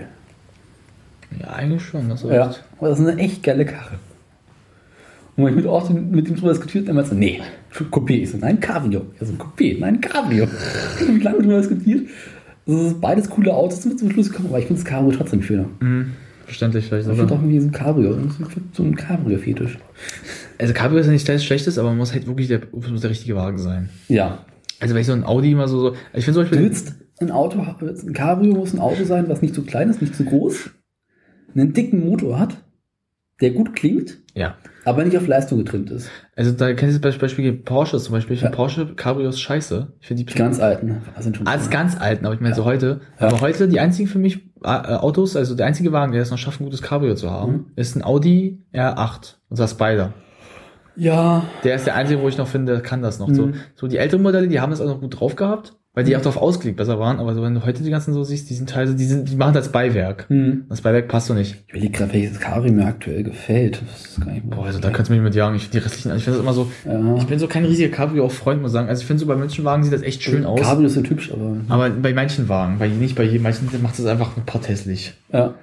Ja, 1.40 1.48
eigentlich 1.54 1.82
schon. 1.84 2.08
Das 2.10 2.24
ist 2.24 2.30
Ja, 2.32 2.50
echt- 2.50 2.64
aber 2.78 2.90
das 2.90 3.00
ist 3.00 3.08
eine 3.08 3.20
echt 3.20 3.42
geile 3.42 3.66
Karre. 3.66 3.96
Und 5.36 5.46
wenn 5.46 5.52
ich 5.54 5.58
mit 5.58 5.66
Austin 5.66 6.12
mit 6.12 6.28
ihm 6.30 6.36
drüber 6.36 6.50
diskutiert, 6.50 6.88
er 6.88 6.94
meinte 6.94 7.10
so, 7.12 7.16
nee, 7.16 7.42
Coupé. 7.90 8.12
Ich 8.22 8.30
so, 8.32 8.38
nein, 8.38 8.60
Cabrio. 8.60 9.02
Er 9.20 9.26
so, 9.26 9.34
Coupé, 9.34 9.80
nein, 9.80 10.02
Cabrio. 10.02 10.48
Wie 11.08 11.20
lange 11.24 11.40
drüber 11.40 11.58
diskutiert. 11.58 12.10
Das 12.68 12.76
ist 12.80 13.02
beides 13.02 13.30
coole 13.30 13.52
Autos 13.54 13.82
sind 13.82 13.94
wir 13.94 13.98
zum 13.98 14.12
Schluss 14.12 14.30
gekommen, 14.30 14.50
aber 14.50 14.60
ich 14.60 14.66
finde 14.68 14.82
das 14.84 14.90
Cabrio 14.90 15.18
trotzdem 15.18 15.42
schöner. 15.42 15.66
Mhm. 15.80 16.12
Verständlich 16.46 16.86
vielleicht 16.86 17.08
Ich 17.10 17.18
sogar. 17.18 17.32
irgendwie 17.32 17.60
so 17.60 17.68
ein 17.68 17.72
Cabrio, 17.72 18.18
ich 18.18 18.76
so 18.76 18.84
ein 18.84 18.96
Cabrio-Fetisch. 18.96 19.78
Also 20.58 20.74
Cabrio 20.74 21.00
ist 21.00 21.06
ja 21.08 21.12
nicht 21.12 21.28
das 21.28 21.44
Schlechtes, 21.44 21.78
aber 21.78 21.90
man 21.90 21.98
muss 21.98 22.14
halt 22.14 22.28
wirklich 22.28 22.48
der, 22.48 22.62
muss 22.72 23.02
der 23.02 23.10
richtige 23.10 23.36
Wagen 23.36 23.58
sein. 23.58 23.90
Ja. 24.08 24.46
Also 24.80 24.94
wenn 24.94 25.02
ich 25.02 25.08
so 25.08 25.14
ein 25.14 25.24
Audi 25.24 25.52
immer 25.52 25.68
so, 25.68 25.80
so 25.80 25.96
ich 26.14 26.26
finde 26.26 26.42
zum 26.42 26.44
Du 26.44 26.50
Beispiel, 26.50 26.60
willst 26.60 26.96
ein 27.20 27.32
Auto, 27.32 27.60
ein 27.62 28.14
Cabrio 28.14 28.56
muss 28.56 28.74
ein 28.74 28.80
Auto 28.80 29.04
sein, 29.06 29.30
was 29.30 29.42
nicht 29.42 29.54
zu 29.54 29.64
klein 29.64 29.90
ist, 29.90 30.02
nicht 30.02 30.16
zu 30.16 30.26
groß, 30.26 30.72
einen 31.56 31.74
dicken 31.74 32.06
Motor 32.06 32.40
hat, 32.40 32.58
der 33.42 33.52
gut 33.52 33.76
klingt, 33.76 34.18
Ja. 34.36 34.56
aber 34.86 35.04
nicht 35.04 35.18
auf 35.18 35.28
Leistung 35.28 35.58
getrimmt 35.60 35.90
ist. 35.92 36.10
Also 36.36 36.52
da 36.52 36.74
kennst 36.74 36.96
du 36.96 37.02
das 37.02 37.18
Beispiel 37.18 37.52
Porsche 37.54 37.98
zum 38.00 38.14
Beispiel. 38.14 38.36
Ich 38.36 38.40
finde 38.42 38.54
Ja. 38.54 38.56
Porsche 38.56 38.94
Cabrios 38.96 39.40
scheiße. 39.40 39.94
Ich 40.00 40.08
finde 40.08 40.24
die 40.24 40.32
Die 40.32 40.38
ganz 40.38 40.60
alten 40.60 41.02
sind 41.20 41.38
schon. 41.38 41.48
Als 41.48 41.70
ganz 41.70 42.00
alten, 42.00 42.26
aber 42.26 42.36
ich 42.36 42.42
meine 42.42 42.56
so 42.56 42.64
heute. 42.66 43.02
Ja. 43.20 43.28
Aber 43.28 43.42
heute 43.42 43.68
die 43.68 43.80
einzigen 43.80 44.08
für 44.08 44.20
mich 44.20 44.40
äh, 44.64 44.68
Autos, 44.68 45.36
also 45.36 45.56
der 45.56 45.66
einzige 45.66 45.92
Wagen, 45.92 46.12
der 46.12 46.22
es 46.22 46.30
noch 46.32 46.38
schafft, 46.38 46.62
ein 46.62 46.66
gutes 46.66 46.82
Cabrio 46.84 47.16
zu 47.16 47.32
haben, 47.32 47.52
Mhm. 47.52 47.66
ist 47.76 47.96
ein 47.96 48.04
Audi 48.04 48.64
R8. 48.74 49.36
Und 49.50 49.58
zwar 49.58 49.68
Spider. 49.68 50.14
ja, 50.96 51.44
Der 51.64 51.76
ist 51.76 51.86
der 51.88 51.96
einzige, 51.96 52.22
wo 52.22 52.28
ich 52.28 52.38
noch 52.38 52.48
finde, 52.48 52.82
kann 52.82 53.02
das 53.02 53.18
noch. 53.20 53.30
So, 53.34 53.48
Mhm. 53.48 53.54
so 53.76 53.88
die 53.88 53.98
älteren 53.98 54.22
Modelle, 54.22 54.48
die 54.48 54.60
haben 54.60 54.70
das 54.72 54.82
auch 54.82 54.88
noch 54.88 55.00
gut 55.02 55.20
drauf 55.20 55.36
gehabt, 55.36 55.74
weil 55.94 56.06
die 56.06 56.16
auch 56.16 56.22
darauf 56.22 56.38
ausgelegt 56.42 56.78
besser 56.78 57.00
waren. 57.00 57.20
Aber 57.20 57.34
so, 57.34 57.42
wenn 57.42 57.54
du 57.54 57.66
heute 57.66 57.84
die 57.84 57.90
ganzen 57.90 58.14
so 58.14 58.24
siehst, 58.24 58.50
die 58.50 58.54
sind 58.54 58.70
teilweise, 58.70 58.96
die 58.96 59.04
sind, 59.06 59.30
die 59.30 59.36
machen 59.36 59.54
das 59.54 59.72
Beiwerk. 59.74 60.26
hm. 60.30 60.66
Das 60.70 60.82
Beiwerk 60.82 61.08
passt 61.10 61.28
so 61.28 61.34
nicht. 61.34 61.64
ich 61.68 61.74
überlege 61.74 61.92
gerade, 61.98 62.14
welches 62.14 62.40
Cabrio 62.40 62.72
mir 62.72 62.86
aktuell 62.86 63.24
gefällt. 63.24 63.82
Das 63.92 64.06
ist 64.06 64.22
gar 64.24 64.32
nicht 64.32 64.50
Boah, 64.50 64.66
also 64.68 64.80
da 64.80 64.90
kannst 64.90 65.10
du 65.10 65.14
mich 65.16 65.22
mit 65.22 65.36
jagen. 65.36 65.56
Ich 65.56 65.64
finde 65.64 65.80
die 65.80 65.84
restlichen, 65.84 66.10
also 66.12 66.20
ich 66.20 66.24
finde 66.24 66.38
das 66.40 66.44
immer 66.46 66.54
so, 66.54 66.72
ja. 66.86 67.16
ich 67.18 67.28
bin 67.28 67.40
so 67.40 67.48
kein 67.48 67.66
riesiger 67.66 67.90
Cabrio-Freund, 67.90 68.62
muss 68.62 68.72
ich 68.72 68.74
sagen. 68.74 68.88
Also 68.88 69.02
ich 69.02 69.08
finde 69.08 69.20
so 69.20 69.26
bei 69.28 69.36
manchen 69.36 69.66
Wagen 69.66 69.84
sieht 69.84 69.92
das 69.94 70.02
echt 70.02 70.24
schön 70.24 70.46
aus. 70.46 70.62
Cabrio 70.62 70.88
ist 70.88 70.94
so 70.94 71.02
hübsch, 71.04 71.32
aber 71.34 71.58
Aber 71.68 71.90
bei 71.90 72.14
manchen 72.14 72.48
Wagen, 72.48 72.80
bei 72.80 72.88
nicht 72.88 73.16
bei 73.16 73.24
jedem, 73.24 73.44
manchen 73.44 73.68
macht 73.82 74.00
es 74.00 74.06
einfach 74.06 74.38
ein 74.38 74.46
paar 74.46 74.62
hässlich. 74.64 75.14
ja. 75.34 75.54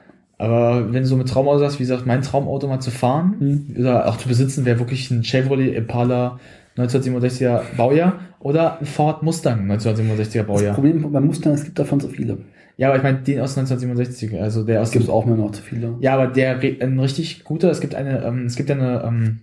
Aber 0.40 0.92
wenn 0.92 1.02
du 1.02 1.08
so 1.08 1.16
mit 1.16 1.28
Traumauto 1.28 1.58
sagst, 1.58 1.80
wie 1.80 1.82
gesagt, 1.82 2.06
mein 2.06 2.22
Traumauto 2.22 2.68
mal 2.68 2.78
zu 2.78 2.92
fahren 2.92 3.34
Mhm. 3.40 3.76
oder 3.80 4.06
auch 4.08 4.18
zu 4.18 4.28
besitzen, 4.28 4.64
wäre 4.64 4.78
wirklich 4.78 5.10
ein 5.10 5.24
Chevrolet 5.24 5.74
Impala 5.74 6.38
1967er 6.78 7.60
Baujahr 7.76 8.20
oder 8.40 8.78
Ford 8.82 9.22
Mustang 9.22 9.70
1967er 9.70 10.38
Das 10.38 10.46
Baujahr. 10.46 10.74
Problem 10.74 11.10
beim 11.12 11.26
Mustang, 11.26 11.52
es 11.54 11.64
gibt 11.64 11.78
davon 11.78 12.00
so 12.00 12.08
viele. 12.08 12.38
Ja, 12.76 12.88
aber 12.88 12.96
ich 12.98 13.02
meine 13.02 13.18
den 13.18 13.40
aus 13.40 13.56
1967, 13.58 14.40
also 14.40 14.62
der 14.62 14.80
aus 14.80 14.88
Es 14.88 14.92
gibt 14.92 15.08
auch 15.08 15.26
immer 15.26 15.36
noch 15.36 15.50
zu 15.50 15.62
viele. 15.62 15.96
Ja, 16.00 16.14
aber 16.14 16.28
der 16.28 16.60
ein 16.60 16.98
richtig 17.00 17.42
guter, 17.44 17.70
es 17.70 17.80
gibt 17.80 17.94
eine, 17.96 18.22
ähm, 18.24 18.46
es 18.46 18.54
gibt 18.54 18.70
eine 18.70 19.02
ähm, 19.04 19.40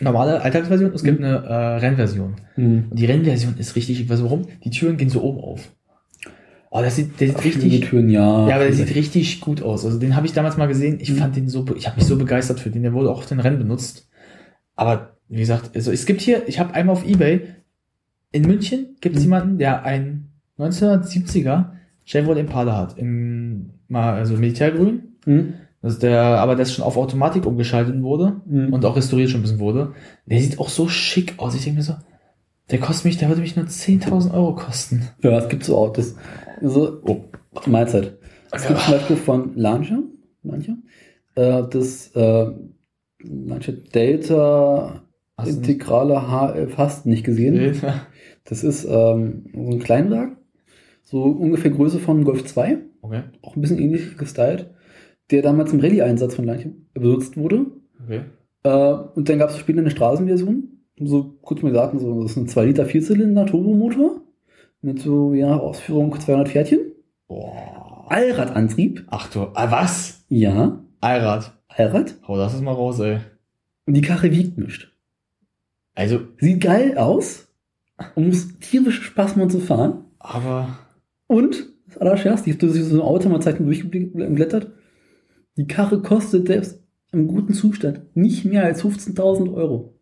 normale 0.00 0.40
Alltagsversion, 0.42 0.92
es 0.92 1.04
gibt 1.04 1.20
Mhm. 1.20 1.26
eine 1.26 1.36
äh, 1.44 1.54
Rennversion. 1.76 2.34
Hm. 2.56 2.86
Und 2.90 2.98
die 2.98 3.06
Rennversion 3.06 3.54
ist 3.58 3.76
richtig, 3.76 4.00
ich 4.00 4.08
weiß 4.08 4.22
warum, 4.24 4.46
die 4.64 4.70
Türen 4.70 4.96
gehen 4.96 5.08
so 5.10 5.22
oben 5.22 5.38
auf. 5.40 5.68
Oh, 6.70 6.80
das 6.82 6.96
sieht, 6.96 7.20
der 7.20 7.28
sieht 7.28 7.38
Die 7.38 7.48
richtig, 7.48 7.80
Türen, 7.88 8.08
ja. 8.10 8.48
ja, 8.48 8.56
aber 8.56 8.64
der 8.64 8.72
sieht 8.72 8.92
richtig 8.96 9.40
gut 9.40 9.62
aus. 9.62 9.84
Also 9.84 10.00
den 10.00 10.16
habe 10.16 10.26
ich 10.26 10.32
damals 10.32 10.56
mal 10.56 10.66
gesehen. 10.66 10.98
Ich 11.00 11.12
Mhm. 11.12 11.16
fand 11.18 11.36
den 11.36 11.48
so, 11.48 11.64
ich 11.76 11.86
habe 11.86 11.96
mich 11.98 12.06
so 12.06 12.16
begeistert 12.18 12.58
für 12.58 12.70
den. 12.70 12.82
Der 12.82 12.92
wurde 12.92 13.10
auch 13.12 13.18
auf 13.18 13.26
den 13.26 13.38
Rennen 13.38 13.58
benutzt. 13.58 14.08
Aber 14.74 15.13
wie 15.28 15.40
gesagt, 15.40 15.70
also 15.74 15.90
es 15.90 16.06
gibt 16.06 16.20
hier, 16.20 16.48
ich 16.48 16.58
habe 16.58 16.74
einmal 16.74 16.94
auf 16.94 17.06
eBay 17.06 17.40
in 18.32 18.42
München 18.42 18.96
gibt 19.00 19.16
es 19.16 19.22
Mhm. 19.22 19.26
jemanden, 19.26 19.58
der 19.58 19.84
ein 19.84 20.28
1970er 20.58 21.70
Chevrolet 22.04 22.40
Impala 22.40 22.76
hat, 22.76 22.98
im 22.98 23.70
mal 23.88 24.14
also 24.14 24.34
Militärgrün. 24.36 25.14
Hm. 25.24 25.54
Das 25.82 25.94
ist 25.94 26.02
der, 26.02 26.22
aber 26.22 26.56
das 26.56 26.72
schon 26.72 26.84
auf 26.84 26.96
Automatik 26.96 27.46
umgeschaltet 27.46 28.00
wurde 28.02 28.40
Hm. 28.48 28.72
und 28.72 28.84
auch 28.84 28.96
restauriert 28.96 29.30
schon 29.30 29.40
ein 29.40 29.42
bisschen 29.42 29.58
wurde. 29.60 29.92
Der 30.26 30.40
sieht 30.40 30.58
auch 30.58 30.68
so 30.68 30.88
schick 30.88 31.34
aus. 31.38 31.54
Ich 31.54 31.62
denke 31.64 31.78
mir 31.78 31.82
so, 31.84 31.94
der 32.70 32.80
kostet 32.80 33.04
mich, 33.06 33.18
der 33.18 33.28
würde 33.28 33.40
mich 33.42 33.56
nur 33.56 33.66
10.000 33.66 34.32
Euro 34.34 34.54
kosten. 34.54 35.08
Ja, 35.22 35.38
es 35.38 35.48
gibt 35.48 35.64
so 35.64 35.76
Autos. 35.76 36.16
Also, 36.60 37.00
oh, 37.04 37.24
Mahlzeit. 37.66 38.16
Es 38.50 38.66
gibt 38.66 38.80
zum 38.80 38.92
Beispiel 38.94 39.16
von 39.16 39.52
Lancia, 39.56 39.98
Lancia 40.42 40.74
äh, 41.34 41.62
das 41.70 42.08
äh, 42.14 42.46
Lancia 43.22 43.74
Delta 43.94 45.02
Hast 45.36 45.50
du 45.50 45.60
nicht- 45.60 45.68
Integrale 45.68 46.14
HF 46.30 46.76
hast 46.78 47.04
du 47.04 47.08
nicht 47.10 47.24
gesehen. 47.24 47.74
Das 48.44 48.62
ist 48.62 48.84
ähm, 48.84 49.46
so 49.54 49.70
ein 49.72 49.78
Kleinwagen, 49.80 50.36
so 51.02 51.22
ungefähr 51.22 51.70
Größe 51.70 51.98
von 51.98 52.24
Golf 52.24 52.44
2, 52.44 52.78
Okay, 53.02 53.22
auch 53.42 53.56
ein 53.56 53.60
bisschen 53.62 53.78
ähnlich 53.78 54.16
gestylt, 54.18 54.70
der 55.30 55.42
damals 55.42 55.72
im 55.72 55.80
Rallye-Einsatz 55.80 56.34
von 56.34 56.44
Lancia 56.44 56.70
benutzt 56.94 57.36
wurde. 57.36 57.66
okay. 58.04 58.20
Äh, 58.62 58.94
und 59.14 59.28
dann 59.28 59.38
gab 59.38 59.50
es 59.50 59.58
später 59.58 59.80
eine 59.80 59.90
Straßenversion. 59.90 60.68
So 61.00 61.34
kurz 61.42 61.60
mal 61.62 61.70
gesagt, 61.70 61.98
so, 61.98 62.22
das 62.22 62.32
ist 62.32 62.36
ein 62.36 62.48
2 62.48 62.64
Liter 62.66 62.86
Vierzylinder 62.86 63.46
Turbomotor 63.46 64.20
mit 64.80 65.00
so 65.00 65.32
nach 65.34 65.58
Ausführung 65.58 66.18
200 66.18 66.48
Pferdchen. 66.48 66.80
Boah. 67.26 68.06
Allradantrieb. 68.10 69.04
Ach 69.08 69.28
du, 69.30 69.48
ah, 69.54 69.70
was? 69.70 70.24
Ja, 70.28 70.82
Allrad. 71.00 71.52
Allrad. 71.68 72.14
Hau 72.28 72.36
das 72.36 72.60
mal 72.60 72.72
raus, 72.72 73.00
ey. 73.00 73.18
Und 73.86 73.94
die 73.94 74.02
Karre 74.02 74.30
wiegt 74.30 74.56
nicht. 74.58 74.93
Also, 75.94 76.20
Sieht 76.38 76.60
geil 76.62 76.96
aus 76.98 77.46
und 78.14 78.26
muss 78.28 78.58
tierisch 78.58 79.02
Spaß 79.02 79.36
machen 79.36 79.50
zu 79.50 79.60
fahren. 79.60 80.04
aber, 80.18 80.78
Und, 81.26 81.66
das 81.86 81.98
Allerschärfste, 81.98 82.50
ich 82.50 82.56
habe 82.56 82.66
durch 82.66 82.82
so 82.84 82.96
ein 82.96 83.00
Auto 83.00 83.28
mal 83.28 83.40
Zeiten 83.40 83.64
durchgeblättert. 83.66 84.72
Die 85.56 85.66
Karre 85.68 86.02
kostet 86.02 86.48
selbst 86.48 86.80
im 87.12 87.28
guten 87.28 87.54
Zustand 87.54 88.00
nicht 88.16 88.44
mehr 88.44 88.64
als 88.64 88.82
15.000 88.84 89.54
Euro. 89.54 89.94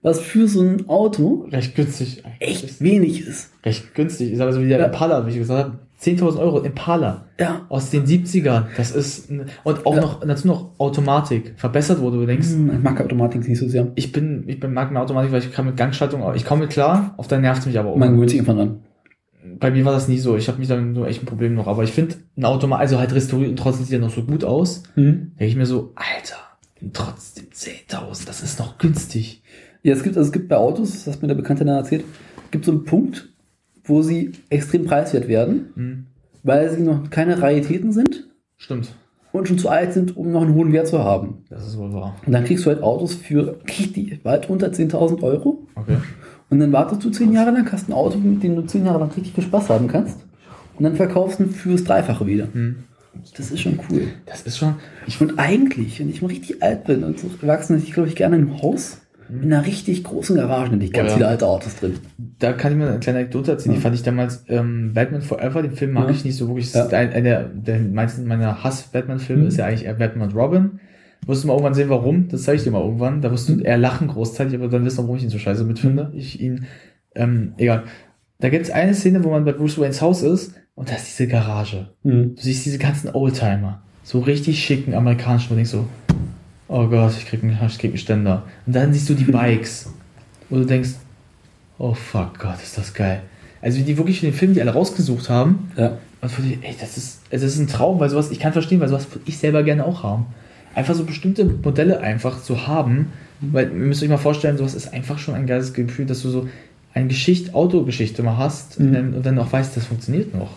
Was 0.00 0.20
für 0.20 0.46
so 0.48 0.62
ein 0.62 0.88
Auto 0.88 1.46
recht 1.50 1.74
günstig. 1.74 2.22
echt 2.38 2.80
wenig 2.80 3.26
ist. 3.26 3.50
Recht 3.64 3.94
günstig. 3.94 4.30
Ich 4.32 4.38
sage 4.38 4.52
so 4.52 4.62
wie 4.62 4.68
der 4.68 4.78
Ja. 4.78 4.86
Impala, 4.86 5.26
wie 5.26 5.32
ich 5.32 5.36
gesagt 5.38 5.64
habe. 5.64 5.78
10.000 6.00 6.38
Euro 6.38 6.60
Impala. 6.60 7.24
Ja. 7.40 7.66
Aus 7.68 7.90
den 7.90 8.06
70ern. 8.06 8.66
Das 8.76 8.92
ist, 8.92 9.30
und 9.64 9.84
auch 9.86 9.94
Ja. 9.96 10.00
noch, 10.00 10.20
dazu 10.20 10.46
noch 10.46 10.70
Automatik. 10.78 11.54
Verbessert 11.56 12.00
wurde, 12.00 12.18
du 12.18 12.26
denkst, 12.26 12.48
Hm, 12.50 12.70
Ich 12.76 12.82
mag 12.82 13.00
Automatik 13.00 13.46
nicht 13.48 13.58
so 13.58 13.68
sehr. 13.68 13.88
ich 13.96 14.12
bin, 14.12 14.44
ich 14.46 14.60
bin, 14.60 14.72
mag 14.72 14.92
mehr 14.92 15.02
Automatik, 15.02 15.32
weil 15.32 15.40
ich 15.42 15.52
kann 15.52 15.66
mit 15.66 15.76
Gangschaltung, 15.76 16.22
ich 16.36 16.44
komme 16.44 16.62
mit 16.62 16.70
klar, 16.70 17.14
auf 17.16 17.26
der 17.26 17.38
nervt 17.40 17.66
mich 17.66 17.78
aber 17.78 17.90
auch. 17.90 17.96
Man 17.96 18.12
gewöhnt 18.14 18.30
sich 18.30 18.38
irgendwann 18.38 18.60
an. 18.60 18.80
Bei 19.60 19.70
mir 19.72 19.84
war 19.84 19.92
das 19.92 20.08
nie 20.08 20.18
so. 20.18 20.36
Ich 20.36 20.46
habe 20.48 20.58
mich 20.58 20.68
dann 20.68 20.92
nur 20.92 21.08
echt 21.08 21.22
ein 21.22 21.26
Problem 21.26 21.54
noch. 21.54 21.66
Aber 21.66 21.82
ich 21.82 21.90
finde, 21.90 22.16
ein 22.36 22.44
Automat, 22.44 22.80
also 22.80 22.98
halt 22.98 23.12
restauriert 23.14 23.50
und 23.50 23.58
trotzdem 23.58 23.84
sieht 23.86 23.94
er 23.94 24.00
noch 24.00 24.10
so 24.14 24.22
gut 24.22 24.44
aus. 24.44 24.82
Mhm. 24.94 25.32
Denke 25.38 25.46
ich 25.46 25.56
mir 25.56 25.66
so, 25.66 25.92
Alter, 25.96 26.36
trotzdem 26.92 27.46
10.000, 27.52 28.26
das 28.26 28.42
ist 28.42 28.58
noch 28.58 28.78
günstig. 28.78 29.42
Ja, 29.82 29.94
es 29.94 30.02
gibt, 30.02 30.16
also 30.16 30.26
es 30.28 30.32
gibt 30.32 30.48
bei 30.48 30.56
Autos, 30.56 31.04
das 31.04 31.14
hat 31.14 31.22
mir 31.22 31.28
der 31.28 31.34
Bekannte 31.34 31.64
dann 31.64 31.76
erzählt, 31.76 32.04
gibt 32.50 32.64
so 32.64 32.72
einen 32.72 32.84
Punkt, 32.84 33.30
wo 33.88 34.02
sie 34.02 34.32
extrem 34.50 34.84
preiswert 34.84 35.26
werden, 35.28 35.70
Hm, 35.74 36.06
weil 36.44 36.70
sie 36.70 36.82
noch 36.82 37.10
keine 37.10 37.40
Raritäten 37.42 37.92
sind 37.92 38.28
stimmt. 38.56 38.94
und 39.32 39.48
schon 39.48 39.58
zu 39.58 39.68
alt 39.68 39.92
sind, 39.92 40.16
um 40.16 40.30
noch 40.30 40.42
einen 40.42 40.54
hohen 40.54 40.72
Wert 40.72 40.86
zu 40.86 41.00
haben. 41.00 41.44
Das 41.50 41.66
ist 41.66 41.76
wohl 41.78 41.92
wahr. 41.92 42.14
Und 42.24 42.32
dann 42.32 42.44
kriegst 42.44 42.64
du 42.64 42.70
halt 42.70 42.82
Autos 42.82 43.14
für 43.14 43.58
richtig 43.66 44.24
weit 44.24 44.48
unter 44.48 44.68
10.000 44.68 45.22
Euro 45.22 45.66
Okay. 45.74 45.96
und 46.50 46.60
dann 46.60 46.72
wartest 46.72 47.04
du 47.04 47.10
10 47.10 47.32
Jahre 47.32 47.50
lang, 47.50 47.70
hast 47.72 47.88
ein 47.88 47.92
Auto, 47.92 48.18
mit 48.18 48.42
dem 48.42 48.54
du 48.56 48.62
10 48.62 48.86
Jahre 48.86 49.00
lang 49.00 49.08
richtig 49.10 49.32
viel 49.34 49.44
Spaß 49.44 49.68
haben 49.70 49.88
kannst 49.88 50.18
und 50.78 50.84
dann 50.84 50.94
verkaufst 50.96 51.40
du 51.40 51.44
ihn 51.44 51.50
fürs 51.50 51.84
Dreifache 51.84 52.26
wieder. 52.26 52.48
Hm. 52.52 52.76
Das 53.36 53.50
ist 53.50 53.60
schon 53.60 53.80
cool. 53.90 54.02
Das 54.26 54.42
ist 54.42 54.58
schon, 54.58 54.76
ich 55.06 55.20
Und 55.20 55.38
eigentlich, 55.40 55.98
wenn 55.98 56.08
ich 56.08 56.22
mal 56.22 56.28
richtig 56.28 56.62
alt 56.62 56.84
bin 56.84 57.02
und 57.02 57.18
so 57.18 57.28
erwachsen, 57.42 57.76
ich 57.78 57.92
glaube 57.92 58.08
ich 58.08 58.14
gerne 58.14 58.36
ein 58.36 58.62
Haus 58.62 58.98
in 59.30 59.52
einer 59.52 59.64
richtig 59.66 60.04
großen 60.04 60.36
Garage, 60.36 60.72
hätte 60.72 60.84
ich 60.84 60.92
ganz 60.92 61.06
Oh 61.06 61.10
ja. 61.10 61.14
viele 61.16 61.28
alte 61.28 61.46
Autos 61.46 61.76
drin. 61.76 61.94
da 62.38 62.52
kann 62.52 62.72
ich 62.72 62.78
mir 62.78 62.88
eine 62.88 62.98
kleine 63.00 63.18
Anekdote 63.20 63.52
erzählen. 63.52 63.72
Die 63.74 63.78
Ja. 63.78 63.82
fand 63.82 63.94
ich 63.94 64.02
damals, 64.02 64.44
ähm, 64.48 64.92
Batman 64.94 65.22
Forever, 65.22 65.62
den 65.62 65.72
Film 65.72 65.92
mag 65.92 66.04
Ja. 66.04 66.10
ich 66.14 66.24
nicht 66.24 66.36
so 66.36 66.48
wirklich. 66.48 66.72
Ja. 66.72 66.86
Ein, 66.88 67.12
einer 67.12 67.44
der 67.44 67.80
meisten 67.80 68.26
meiner 68.26 68.62
Hass-Batman-Filme 68.64 69.42
Mhm. 69.42 69.48
ist 69.48 69.56
ja 69.58 69.66
eigentlich 69.66 69.84
eher 69.84 69.94
Batman 69.94 70.28
und 70.28 70.34
Robin. 70.36 70.80
Wirst 71.26 71.42
du 71.42 71.48
mal 71.48 71.54
irgendwann 71.54 71.74
sehen, 71.74 71.88
warum? 71.90 72.28
Das 72.28 72.44
zeige 72.44 72.56
ich 72.58 72.62
dir 72.64 72.70
mal 72.70 72.82
irgendwann. 72.82 73.20
Da 73.20 73.30
wirst 73.32 73.48
du 73.48 73.54
Mhm. 73.54 73.64
eher 73.64 73.76
lachen 73.78 74.08
großteilig, 74.08 74.54
aber 74.54 74.68
dann 74.68 74.84
wirst 74.84 74.98
du, 74.98 75.02
warum 75.02 75.16
ich 75.16 75.24
ihn 75.24 75.30
so 75.30 75.38
scheiße 75.38 75.64
mitfinde. 75.64 76.10
Ich 76.14 76.40
ihn, 76.40 76.66
ähm, 77.14 77.52
egal. 77.58 77.82
Da 78.40 78.48
gibt 78.50 78.64
es 78.66 78.70
eine 78.70 78.94
Szene, 78.94 79.24
wo 79.24 79.30
man 79.30 79.44
bei 79.44 79.52
Bruce 79.52 79.78
Waynes 79.78 80.00
Haus 80.00 80.22
ist 80.22 80.54
und 80.76 80.88
da 80.90 80.94
ist 80.94 81.08
diese 81.08 81.28
Garage. 81.28 81.88
Mhm. 82.04 82.36
Du 82.36 82.42
siehst 82.42 82.64
diese 82.64 82.78
ganzen 82.78 83.10
Oldtimer. 83.12 83.82
So 84.04 84.20
richtig 84.20 84.62
schicken 84.64 84.94
amerikanischen, 84.94 85.50
wo 85.50 85.54
denkst 85.56 85.70
so, 85.72 85.86
oh 86.68 86.86
Gott, 86.86 87.12
ich 87.18 87.26
krieg 87.26 87.42
einen, 87.42 87.58
ich 87.66 87.78
krieg 87.78 87.90
einen 87.90 87.98
Ständer. 87.98 88.42
Und 88.66 88.76
dann 88.76 88.92
siehst 88.92 89.08
du 89.08 89.14
die 89.14 89.24
Bikes, 89.24 89.90
wo 90.50 90.56
du 90.56 90.64
denkst, 90.64 90.90
oh 91.78 91.94
fuck 91.94 92.38
Gott, 92.38 92.62
ist 92.62 92.76
das 92.78 92.92
geil. 92.94 93.22
Also 93.60 93.78
wie 93.78 93.82
die 93.82 93.96
wirklich 93.96 94.20
für 94.20 94.26
den 94.26 94.34
Film, 94.34 94.54
die 94.54 94.60
alle 94.60 94.72
rausgesucht 94.72 95.28
haben, 95.30 95.70
Ja. 95.76 95.98
und 96.20 96.30
für 96.30 96.42
die, 96.42 96.58
ey, 96.62 96.74
das 96.80 96.96
ist, 96.96 97.20
es 97.30 97.42
ist 97.42 97.58
ein 97.58 97.66
Traum, 97.66 97.98
weil 98.00 98.08
sowas, 98.10 98.30
ich 98.30 98.38
kann 98.38 98.52
verstehen, 98.52 98.80
weil 98.80 98.88
sowas 98.88 99.06
würde 99.10 99.22
ich 99.26 99.38
selber 99.38 99.62
gerne 99.62 99.84
auch 99.84 100.02
haben. 100.02 100.26
Einfach 100.74 100.94
so 100.94 101.04
bestimmte 101.04 101.44
Modelle 101.44 102.00
einfach 102.00 102.40
zu 102.42 102.66
haben, 102.68 103.12
weil 103.40 103.66
ihr 103.68 103.74
müsst 103.74 104.02
euch 104.02 104.08
mal 104.08 104.16
vorstellen, 104.16 104.56
sowas 104.58 104.74
ist 104.74 104.92
einfach 104.92 105.18
schon 105.18 105.34
ein 105.34 105.46
geiles 105.46 105.72
Gefühl, 105.72 106.06
dass 106.06 106.22
du 106.22 106.30
so 106.30 106.48
eine 106.94 107.08
Geschichte, 107.08 107.54
Autogeschichte 107.54 108.22
mal 108.22 108.36
hast 108.36 108.78
Mhm. 108.78 108.86
und, 108.86 108.92
dann, 108.92 109.14
und 109.14 109.26
dann 109.26 109.38
auch 109.38 109.50
weißt, 109.52 109.76
das 109.76 109.86
funktioniert 109.86 110.34
noch. 110.34 110.50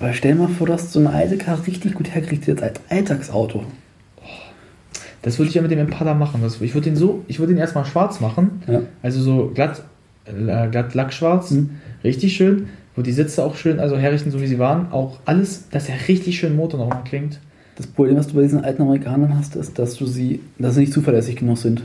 Aber 0.00 0.12
stell 0.12 0.34
mal 0.34 0.48
vor, 0.48 0.66
du 0.66 0.72
hast 0.72 0.92
so 0.92 0.98
eine 0.98 1.10
alte 1.10 1.38
Karre 1.38 1.64
richtig 1.66 1.94
gut 1.94 2.12
hergekriegt 2.12 2.46
jetzt 2.48 2.62
als 2.62 2.80
Alltagsauto. 2.88 3.64
Das 5.24 5.38
würde 5.38 5.48
ich 5.48 5.54
ja 5.54 5.62
mit 5.62 5.70
dem 5.70 5.78
Impala 5.78 6.14
machen. 6.14 6.40
Das, 6.42 6.60
ich 6.60 6.74
würde 6.74 6.90
den 6.90 6.96
so, 6.96 7.24
ich 7.28 7.38
würde 7.38 7.54
den 7.54 7.58
erstmal 7.60 7.84
schwarz 7.86 8.20
machen. 8.20 8.62
Ja. 8.66 8.82
Also 9.02 9.20
so 9.22 9.50
glatt, 9.54 9.82
äh, 10.26 10.68
glatt 10.68 10.94
lackschwarz. 10.94 11.50
Mhm. 11.50 11.70
Richtig 12.02 12.36
schön. 12.36 12.66
Wo 12.94 13.02
die 13.02 13.12
Sitze 13.12 13.42
auch 13.42 13.56
schön, 13.56 13.80
also 13.80 13.96
herrichten, 13.96 14.30
so 14.30 14.40
wie 14.40 14.46
sie 14.46 14.58
waren. 14.58 14.92
Auch 14.92 15.18
alles, 15.24 15.68
dass 15.70 15.86
der 15.86 15.96
richtig 16.06 16.38
schön 16.38 16.54
Motor 16.54 16.78
noch 16.78 16.90
mal 16.90 17.02
klingt. 17.04 17.40
Das 17.76 17.86
Problem, 17.88 18.16
was 18.16 18.28
du 18.28 18.34
bei 18.34 18.42
diesen 18.42 18.62
alten 18.62 18.82
Amerikanern 18.82 19.36
hast, 19.36 19.56
ist, 19.56 19.78
dass 19.80 19.96
du 19.96 20.06
sie, 20.06 20.40
dass 20.58 20.74
sie 20.74 20.82
nicht 20.82 20.92
zuverlässig 20.92 21.36
genug 21.36 21.58
sind. 21.58 21.82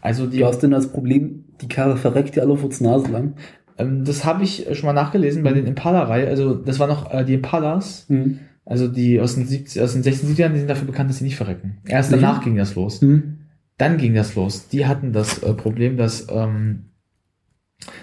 Also 0.00 0.26
die, 0.26 0.38
Du 0.38 0.46
hast 0.46 0.60
denn 0.60 0.70
das 0.72 0.88
Problem, 0.88 1.44
die 1.60 1.68
Karre 1.68 1.96
verreckt 1.96 2.34
dir 2.36 2.42
alle 2.42 2.56
Fuß 2.56 2.80
Nase 2.80 3.12
lang. 3.12 3.34
ähm, 3.78 4.04
das 4.04 4.24
habe 4.24 4.42
ich 4.42 4.66
schon 4.72 4.86
mal 4.86 4.92
nachgelesen 4.94 5.42
bei 5.44 5.52
den 5.52 5.66
Impala-Reihe. 5.66 6.26
Also 6.26 6.54
das 6.54 6.80
waren 6.80 6.88
noch 6.88 7.12
äh, 7.12 7.24
die 7.24 7.34
Impalas. 7.34 8.06
Mhm. 8.08 8.40
Also 8.70 8.86
die 8.86 9.18
aus 9.18 9.34
den, 9.34 9.46
70, 9.46 9.80
aus 9.80 9.94
den 9.94 10.02
60er 10.02 10.36
Jahren, 10.38 10.52
die 10.52 10.58
sind 10.58 10.68
dafür 10.68 10.86
bekannt, 10.86 11.08
dass 11.08 11.18
sie 11.18 11.24
nicht 11.24 11.36
verrecken. 11.36 11.78
Erst 11.86 12.10
Sicher? 12.10 12.20
danach 12.20 12.44
ging 12.44 12.56
das 12.56 12.74
los. 12.74 13.00
Hm. 13.00 13.38
Dann 13.78 13.96
ging 13.96 14.14
das 14.14 14.34
los. 14.34 14.68
Die 14.68 14.86
hatten 14.86 15.12
das 15.14 15.38
äh, 15.42 15.54
Problem, 15.54 15.96
dass 15.96 16.26
ähm, 16.28 16.84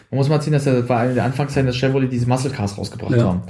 man 0.10 0.18
muss 0.18 0.28
mal 0.30 0.42
sehen, 0.42 0.54
dass 0.54 0.64
das 0.64 0.90
war 0.90 1.02
eine 1.02 1.14
der 1.14 1.24
Anfangszeiten, 1.26 1.68
dass 1.68 1.76
Chevrolet 1.76 2.08
diese 2.12 2.28
Muscle 2.28 2.50
Cars 2.52 2.78
rausgebracht 2.78 3.16
Ja. 3.16 3.24
haben. 3.26 3.42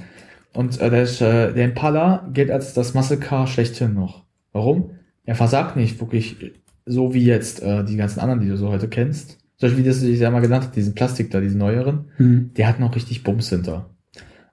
Und 0.54 0.80
äh, 0.82 0.90
der, 0.90 1.04
äh, 1.04 1.54
der 1.54 1.66
Impala 1.66 2.28
gilt 2.34 2.52
als 2.52 2.74
das 2.74 2.94
Muscle 2.94 3.18
Car 3.18 3.48
schlechthin 3.48 3.94
noch. 3.94 4.24
Warum? 4.52 4.92
Er 5.24 5.36
versagt 5.36 5.76
nicht 5.78 6.00
wirklich 6.02 6.38
so 6.86 7.14
wie 7.14 7.24
jetzt 7.26 7.62
äh, 7.64 7.84
die 7.86 7.96
ganzen 7.96 8.20
anderen, 8.20 8.42
die 8.42 8.48
du 8.50 8.58
so 8.58 8.70
heute 8.70 8.88
kennst. 8.90 9.38
Zum 9.58 9.68
Beispiel, 9.70 9.84
wie 9.86 9.88
das 9.88 10.02
ich 10.04 10.20
ja 10.20 10.32
mal 10.32 10.42
genannt 10.42 10.66
habe, 10.66 10.76
diesen 10.76 10.96
Plastik 10.96 11.32
da, 11.32 11.40
diesen 11.40 11.60
neueren 11.60 12.06
Hm. 12.18 12.52
der 12.58 12.68
hat 12.68 12.80
noch 12.82 12.94
richtig 12.96 13.24
Bums 13.24 13.50
hinter. 13.50 13.90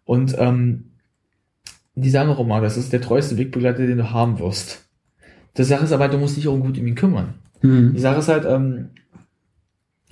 Und 0.05 0.37
ähm, 0.39 0.92
die 1.95 2.11
sagen 2.11 2.31
auch 2.31 2.41
immer, 2.41 2.61
das 2.61 2.77
ist 2.77 2.93
der 2.93 3.01
treueste 3.01 3.37
Wegbegleiter, 3.37 3.87
den 3.87 3.99
du 3.99 4.11
haben 4.11 4.39
wirst. 4.39 4.89
Die 5.57 5.65
Sache 5.65 5.85
ist 5.85 5.93
aber, 5.93 6.09
du 6.09 6.19
musst 6.19 6.37
dich 6.37 6.49
auch 6.49 6.59
gut 6.59 6.79
um 6.79 6.87
ihn 6.87 6.95
kümmern. 6.95 7.35
Hm. 7.61 7.93
Die 7.95 8.01
Sache 8.01 8.19
ist 8.19 8.29
halt, 8.29 8.45
ähm, 8.47 8.91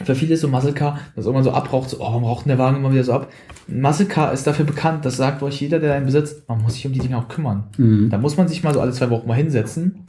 für 0.02 0.14
viele 0.14 0.34
ist 0.34 0.40
so 0.40 0.48
Muscle 0.48 0.72
Car, 0.72 0.98
dass 1.14 1.26
irgendwann 1.26 1.44
so 1.44 1.52
abraucht, 1.52 1.90
so, 1.90 1.98
oh, 1.98 2.04
warum 2.04 2.24
raucht 2.24 2.44
denn 2.44 2.50
der 2.50 2.58
Wagen 2.58 2.76
immer 2.76 2.92
wieder 2.92 3.04
so 3.04 3.12
ab? 3.12 3.30
Muscle 3.66 4.06
Car 4.06 4.32
ist 4.32 4.46
dafür 4.46 4.64
bekannt, 4.64 5.04
das 5.04 5.16
sagt 5.16 5.42
euch 5.42 5.60
jeder, 5.60 5.78
der 5.78 5.94
einen 5.94 6.06
besitzt, 6.06 6.48
man 6.48 6.62
muss 6.62 6.74
sich 6.74 6.86
um 6.86 6.92
die 6.92 7.00
Dinge 7.00 7.18
auch 7.18 7.28
kümmern. 7.28 7.64
Hm. 7.76 8.10
Da 8.10 8.18
muss 8.18 8.36
man 8.36 8.48
sich 8.48 8.62
mal 8.62 8.74
so 8.74 8.80
alle 8.80 8.92
zwei 8.92 9.10
Wochen 9.10 9.28
mal 9.28 9.34
hinsetzen 9.34 10.06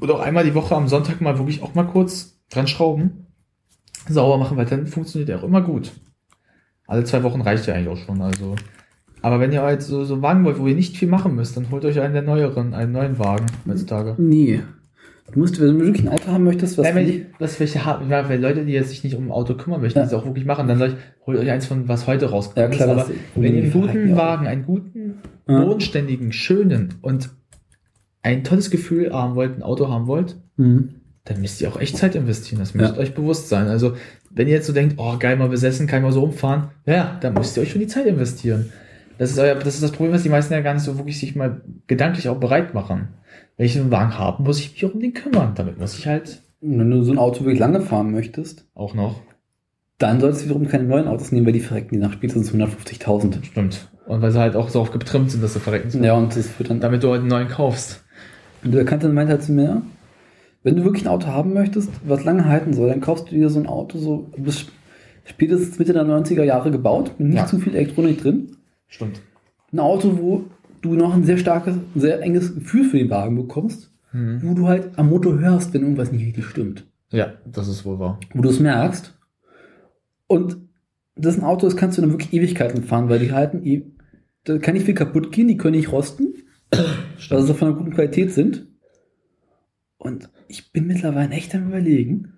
und 0.00 0.10
auch 0.10 0.20
einmal 0.20 0.44
die 0.44 0.54
Woche 0.54 0.74
am 0.74 0.88
Sonntag 0.88 1.20
mal 1.20 1.38
wirklich 1.38 1.62
auch 1.62 1.74
mal 1.74 1.84
kurz 1.86 2.38
dran 2.50 2.66
schrauben, 2.66 3.26
sauber 4.08 4.38
machen, 4.38 4.56
weil 4.56 4.66
dann 4.66 4.86
funktioniert 4.86 5.30
er 5.30 5.38
auch 5.38 5.44
immer 5.44 5.62
gut. 5.62 5.92
Alle 6.86 7.04
zwei 7.04 7.22
Wochen 7.22 7.40
reicht 7.40 7.66
ja 7.66 7.74
eigentlich 7.74 7.88
auch 7.88 8.04
schon, 8.04 8.20
also. 8.20 8.56
Aber 9.22 9.40
wenn 9.40 9.52
ihr 9.52 9.62
halt 9.62 9.82
so, 9.82 10.04
so 10.04 10.14
einen 10.14 10.22
Wagen 10.22 10.44
wollt, 10.44 10.58
wo 10.58 10.66
ihr 10.66 10.74
nicht 10.74 10.96
viel 10.96 11.08
machen 11.08 11.34
müsst, 11.34 11.56
dann 11.56 11.70
holt 11.70 11.84
euch 11.84 12.00
einen 12.00 12.12
der 12.14 12.22
neueren, 12.22 12.74
einen 12.74 12.92
neuen 12.92 13.18
Wagen 13.18 13.46
heutzutage. 13.68 14.14
Nee. 14.18 14.60
Du 15.32 15.38
musst, 15.38 15.58
wenn 15.60 15.78
du 15.78 15.86
wirklich 15.86 16.06
ein 16.06 16.12
Auto 16.12 16.26
haben 16.26 16.44
möchtest, 16.44 16.76
was 16.76 16.84
Nein, 16.84 16.94
wenn, 16.96 17.06
die, 17.06 17.26
was 17.38 17.58
welche 17.60 17.84
haben, 17.86 18.10
ja, 18.10 18.28
weil 18.28 18.40
Leute, 18.40 18.64
die 18.66 18.72
jetzt 18.72 18.90
sich 18.90 19.02
nicht 19.04 19.14
um 19.16 19.26
ein 19.28 19.30
Auto 19.30 19.54
kümmern 19.54 19.80
möchten, 19.80 20.00
Ja. 20.00 20.04
die 20.04 20.08
es 20.08 20.14
auch 20.14 20.26
wirklich 20.26 20.44
machen, 20.44 20.68
dann 20.68 20.82
ich, 20.82 20.94
holt 21.26 21.38
euch 21.38 21.50
eins 21.50 21.64
von 21.66 21.88
was 21.88 22.06
heute 22.06 22.26
rausgekommen 22.30 22.72
Ja, 22.78 22.84
klar, 22.84 22.96
ist. 22.98 23.04
Aber 23.04 23.12
wenn 23.36 23.54
ihr 23.56 23.62
einen 23.62 23.72
guten. 23.72 24.16
Wagen, 24.16 24.46
einen 24.46 24.64
guten, 24.66 25.14
Ja. 25.48 25.62
bodenständigen, 25.64 26.32
schönen 26.32 26.94
und 27.00 27.30
ein 28.22 28.44
tolles 28.44 28.70
Gefühl 28.70 29.12
haben 29.12 29.34
wollt, 29.34 29.56
ein 29.56 29.62
Auto 29.62 29.88
haben 29.88 30.06
wollt, 30.06 30.36
Hm. 30.58 30.90
dann 31.24 31.40
müsst 31.40 31.60
ihr 31.62 31.68
auch 31.68 31.80
echt 31.80 31.96
Zeit 31.96 32.14
investieren. 32.14 32.58
Das 32.60 32.74
müsst 32.74 32.94
Ja. 32.96 33.00
euch 33.00 33.14
bewusst 33.14 33.48
sein. 33.48 33.68
Also, 33.68 33.94
wenn 34.30 34.48
ihr 34.48 34.54
jetzt 34.54 34.66
so 34.66 34.72
denkt, 34.72 34.96
oh, 34.98 35.16
geil, 35.18 35.36
mal 35.36 35.48
besessen, 35.48 35.86
kann 35.86 36.00
ich 36.00 36.04
mal 36.04 36.12
so 36.12 36.20
rumfahren, 36.20 36.64
ja, 36.84 37.16
dann 37.20 37.34
müsst 37.34 37.56
ihr 37.56 37.62
euch 37.62 37.70
schon 37.70 37.80
die 37.80 37.86
Zeit 37.86 38.06
investieren. 38.06 38.70
Das 39.22 39.30
ist, 39.30 39.38
das 39.38 39.74
ist 39.74 39.82
das 39.84 39.92
Problem, 39.92 40.12
was 40.12 40.24
die 40.24 40.28
meisten 40.30 40.52
ja 40.52 40.60
gar 40.62 40.74
nicht 40.74 40.82
so 40.82 40.98
wirklich 40.98 41.20
sich 41.20 41.36
mal 41.36 41.60
gedanklich 41.86 42.28
auch 42.28 42.38
bereit 42.38 42.74
machen. 42.74 43.08
Wenn 43.56 43.66
ich 43.66 43.78
einen 43.78 43.92
Wagen 43.92 44.18
habe, 44.18 44.42
muss 44.42 44.58
ich 44.58 44.72
mich 44.72 44.84
auch 44.84 44.94
um 44.94 45.00
den 45.00 45.14
kümmern. 45.14 45.52
Damit 45.54 45.78
muss 45.78 45.96
ich 45.96 46.08
halt 46.08 46.42
Wenn 46.60 46.90
du 46.90 47.04
so 47.04 47.12
ein 47.12 47.18
Auto 47.18 47.44
wirklich 47.44 47.60
lange 47.60 47.80
fahren 47.82 48.10
möchtest, 48.10 48.66
auch 48.74 48.94
noch. 48.94 49.20
dann 49.98 50.18
solltest 50.20 50.42
du 50.42 50.46
wiederum 50.46 50.66
keine 50.66 50.84
neuen 50.84 51.06
Autos 51.06 51.30
nehmen, 51.30 51.46
weil 51.46 51.52
die 51.52 51.60
verrecken 51.60 51.90
die 51.94 51.98
nach 52.00 52.12
spätestens 52.12 52.52
150.000. 52.52 53.44
Stimmt. 53.44 53.88
Und 54.06 54.22
weil 54.22 54.32
sie 54.32 54.40
halt 54.40 54.56
auch 54.56 54.68
so 54.68 54.80
oft 54.80 54.92
getrimmt 54.92 55.30
sind, 55.30 55.40
dass 55.44 55.52
sie 55.54 55.60
verrecken. 55.60 55.90
sollen. 55.90 56.02
Ja, 56.02 56.14
und 56.14 56.34
das 56.34 56.58
wird 56.58 56.70
dann. 56.70 56.80
Damit 56.80 57.04
du 57.04 57.10
halt 57.10 57.20
einen 57.20 57.28
neuen 57.28 57.46
kaufst. 57.46 58.02
Und 58.64 58.72
der 58.74 58.80
Bekannte 58.80 59.08
meinte 59.08 59.34
halt 59.34 59.44
zu 59.44 59.52
mir, 59.52 59.82
wenn 60.64 60.74
du 60.74 60.82
wirklich 60.84 61.04
ein 61.04 61.08
Auto 61.12 61.28
haben 61.28 61.52
möchtest, 61.54 61.90
was 62.04 62.24
lange 62.24 62.46
halten 62.46 62.72
soll, 62.74 62.88
dann 62.88 63.00
kaufst 63.00 63.30
du 63.30 63.36
dir 63.36 63.48
so 63.50 63.60
ein 63.60 63.66
Auto 63.68 63.98
so 63.98 64.30
bis 64.36 64.66
spätestens 65.24 65.78
Mitte 65.78 65.92
der 65.92 66.04
90er 66.04 66.42
Jahre 66.42 66.72
gebaut, 66.72 67.12
mit 67.18 67.28
nicht 67.28 67.36
Ja. 67.38 67.46
zu 67.46 67.58
viel 67.60 67.76
Elektronik 67.76 68.20
drin. 68.20 68.56
Stimmt. 68.92 69.20
Ein 69.72 69.80
Auto, 69.80 70.18
wo 70.18 70.44
du 70.82 70.94
noch 70.94 71.14
ein 71.14 71.24
sehr 71.24 71.38
starkes, 71.38 71.76
sehr 71.94 72.20
enges 72.20 72.54
Gefühl 72.54 72.84
für 72.84 72.98
den 72.98 73.08
Wagen 73.10 73.36
bekommst, 73.36 73.90
Mhm. 74.12 74.40
wo 74.42 74.52
du 74.54 74.68
halt 74.68 74.98
am 74.98 75.08
Motor 75.08 75.38
hörst, 75.38 75.72
wenn 75.72 75.80
irgendwas 75.82 76.12
nicht 76.12 76.26
richtig 76.26 76.44
stimmt. 76.44 76.86
Ja, 77.10 77.32
das 77.50 77.68
ist 77.68 77.84
wohl 77.86 77.98
wahr. 77.98 78.20
Wo 78.34 78.42
du 78.42 78.50
es 78.50 78.60
merkst. 78.60 79.14
Und 80.26 80.58
das 81.16 81.34
ist 81.36 81.40
ein 81.40 81.46
Auto, 81.46 81.66
das 81.66 81.76
kannst 81.76 81.96
du 81.96 82.02
dann 82.02 82.10
wirklich 82.10 82.32
Ewigkeiten 82.34 82.82
fahren, 82.84 83.08
weil 83.08 83.18
die 83.18 83.32
halten, 83.32 83.64
eh- 83.64 83.86
da 84.44 84.58
kann 84.58 84.74
nicht 84.74 84.84
viel 84.86 84.94
kaputt 84.94 85.32
gehen, 85.32 85.48
die 85.48 85.56
können 85.56 85.76
nicht 85.76 85.90
rosten, 85.92 86.34
weil 87.30 87.42
sie 87.42 87.54
von 87.54 87.68
einer 87.68 87.76
guten 87.76 87.92
Qualität 87.94 88.32
sind. 88.32 88.66
Und 89.98 90.28
ich 90.48 90.72
bin 90.72 90.86
mittlerweile 90.86 91.30
echt 91.30 91.54
am 91.54 91.68
überlegen, 91.68 92.32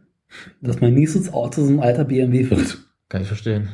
dass 0.61 0.81
mein 0.81 0.95
nächstes 0.95 1.33
Auto 1.33 1.65
so 1.65 1.73
ein 1.73 1.81
alter 1.81 2.05
BMW 2.05 2.51
wird. 2.51 2.79
Kann 3.09 3.23
ich 3.23 3.29
verstehen. 3.29 3.69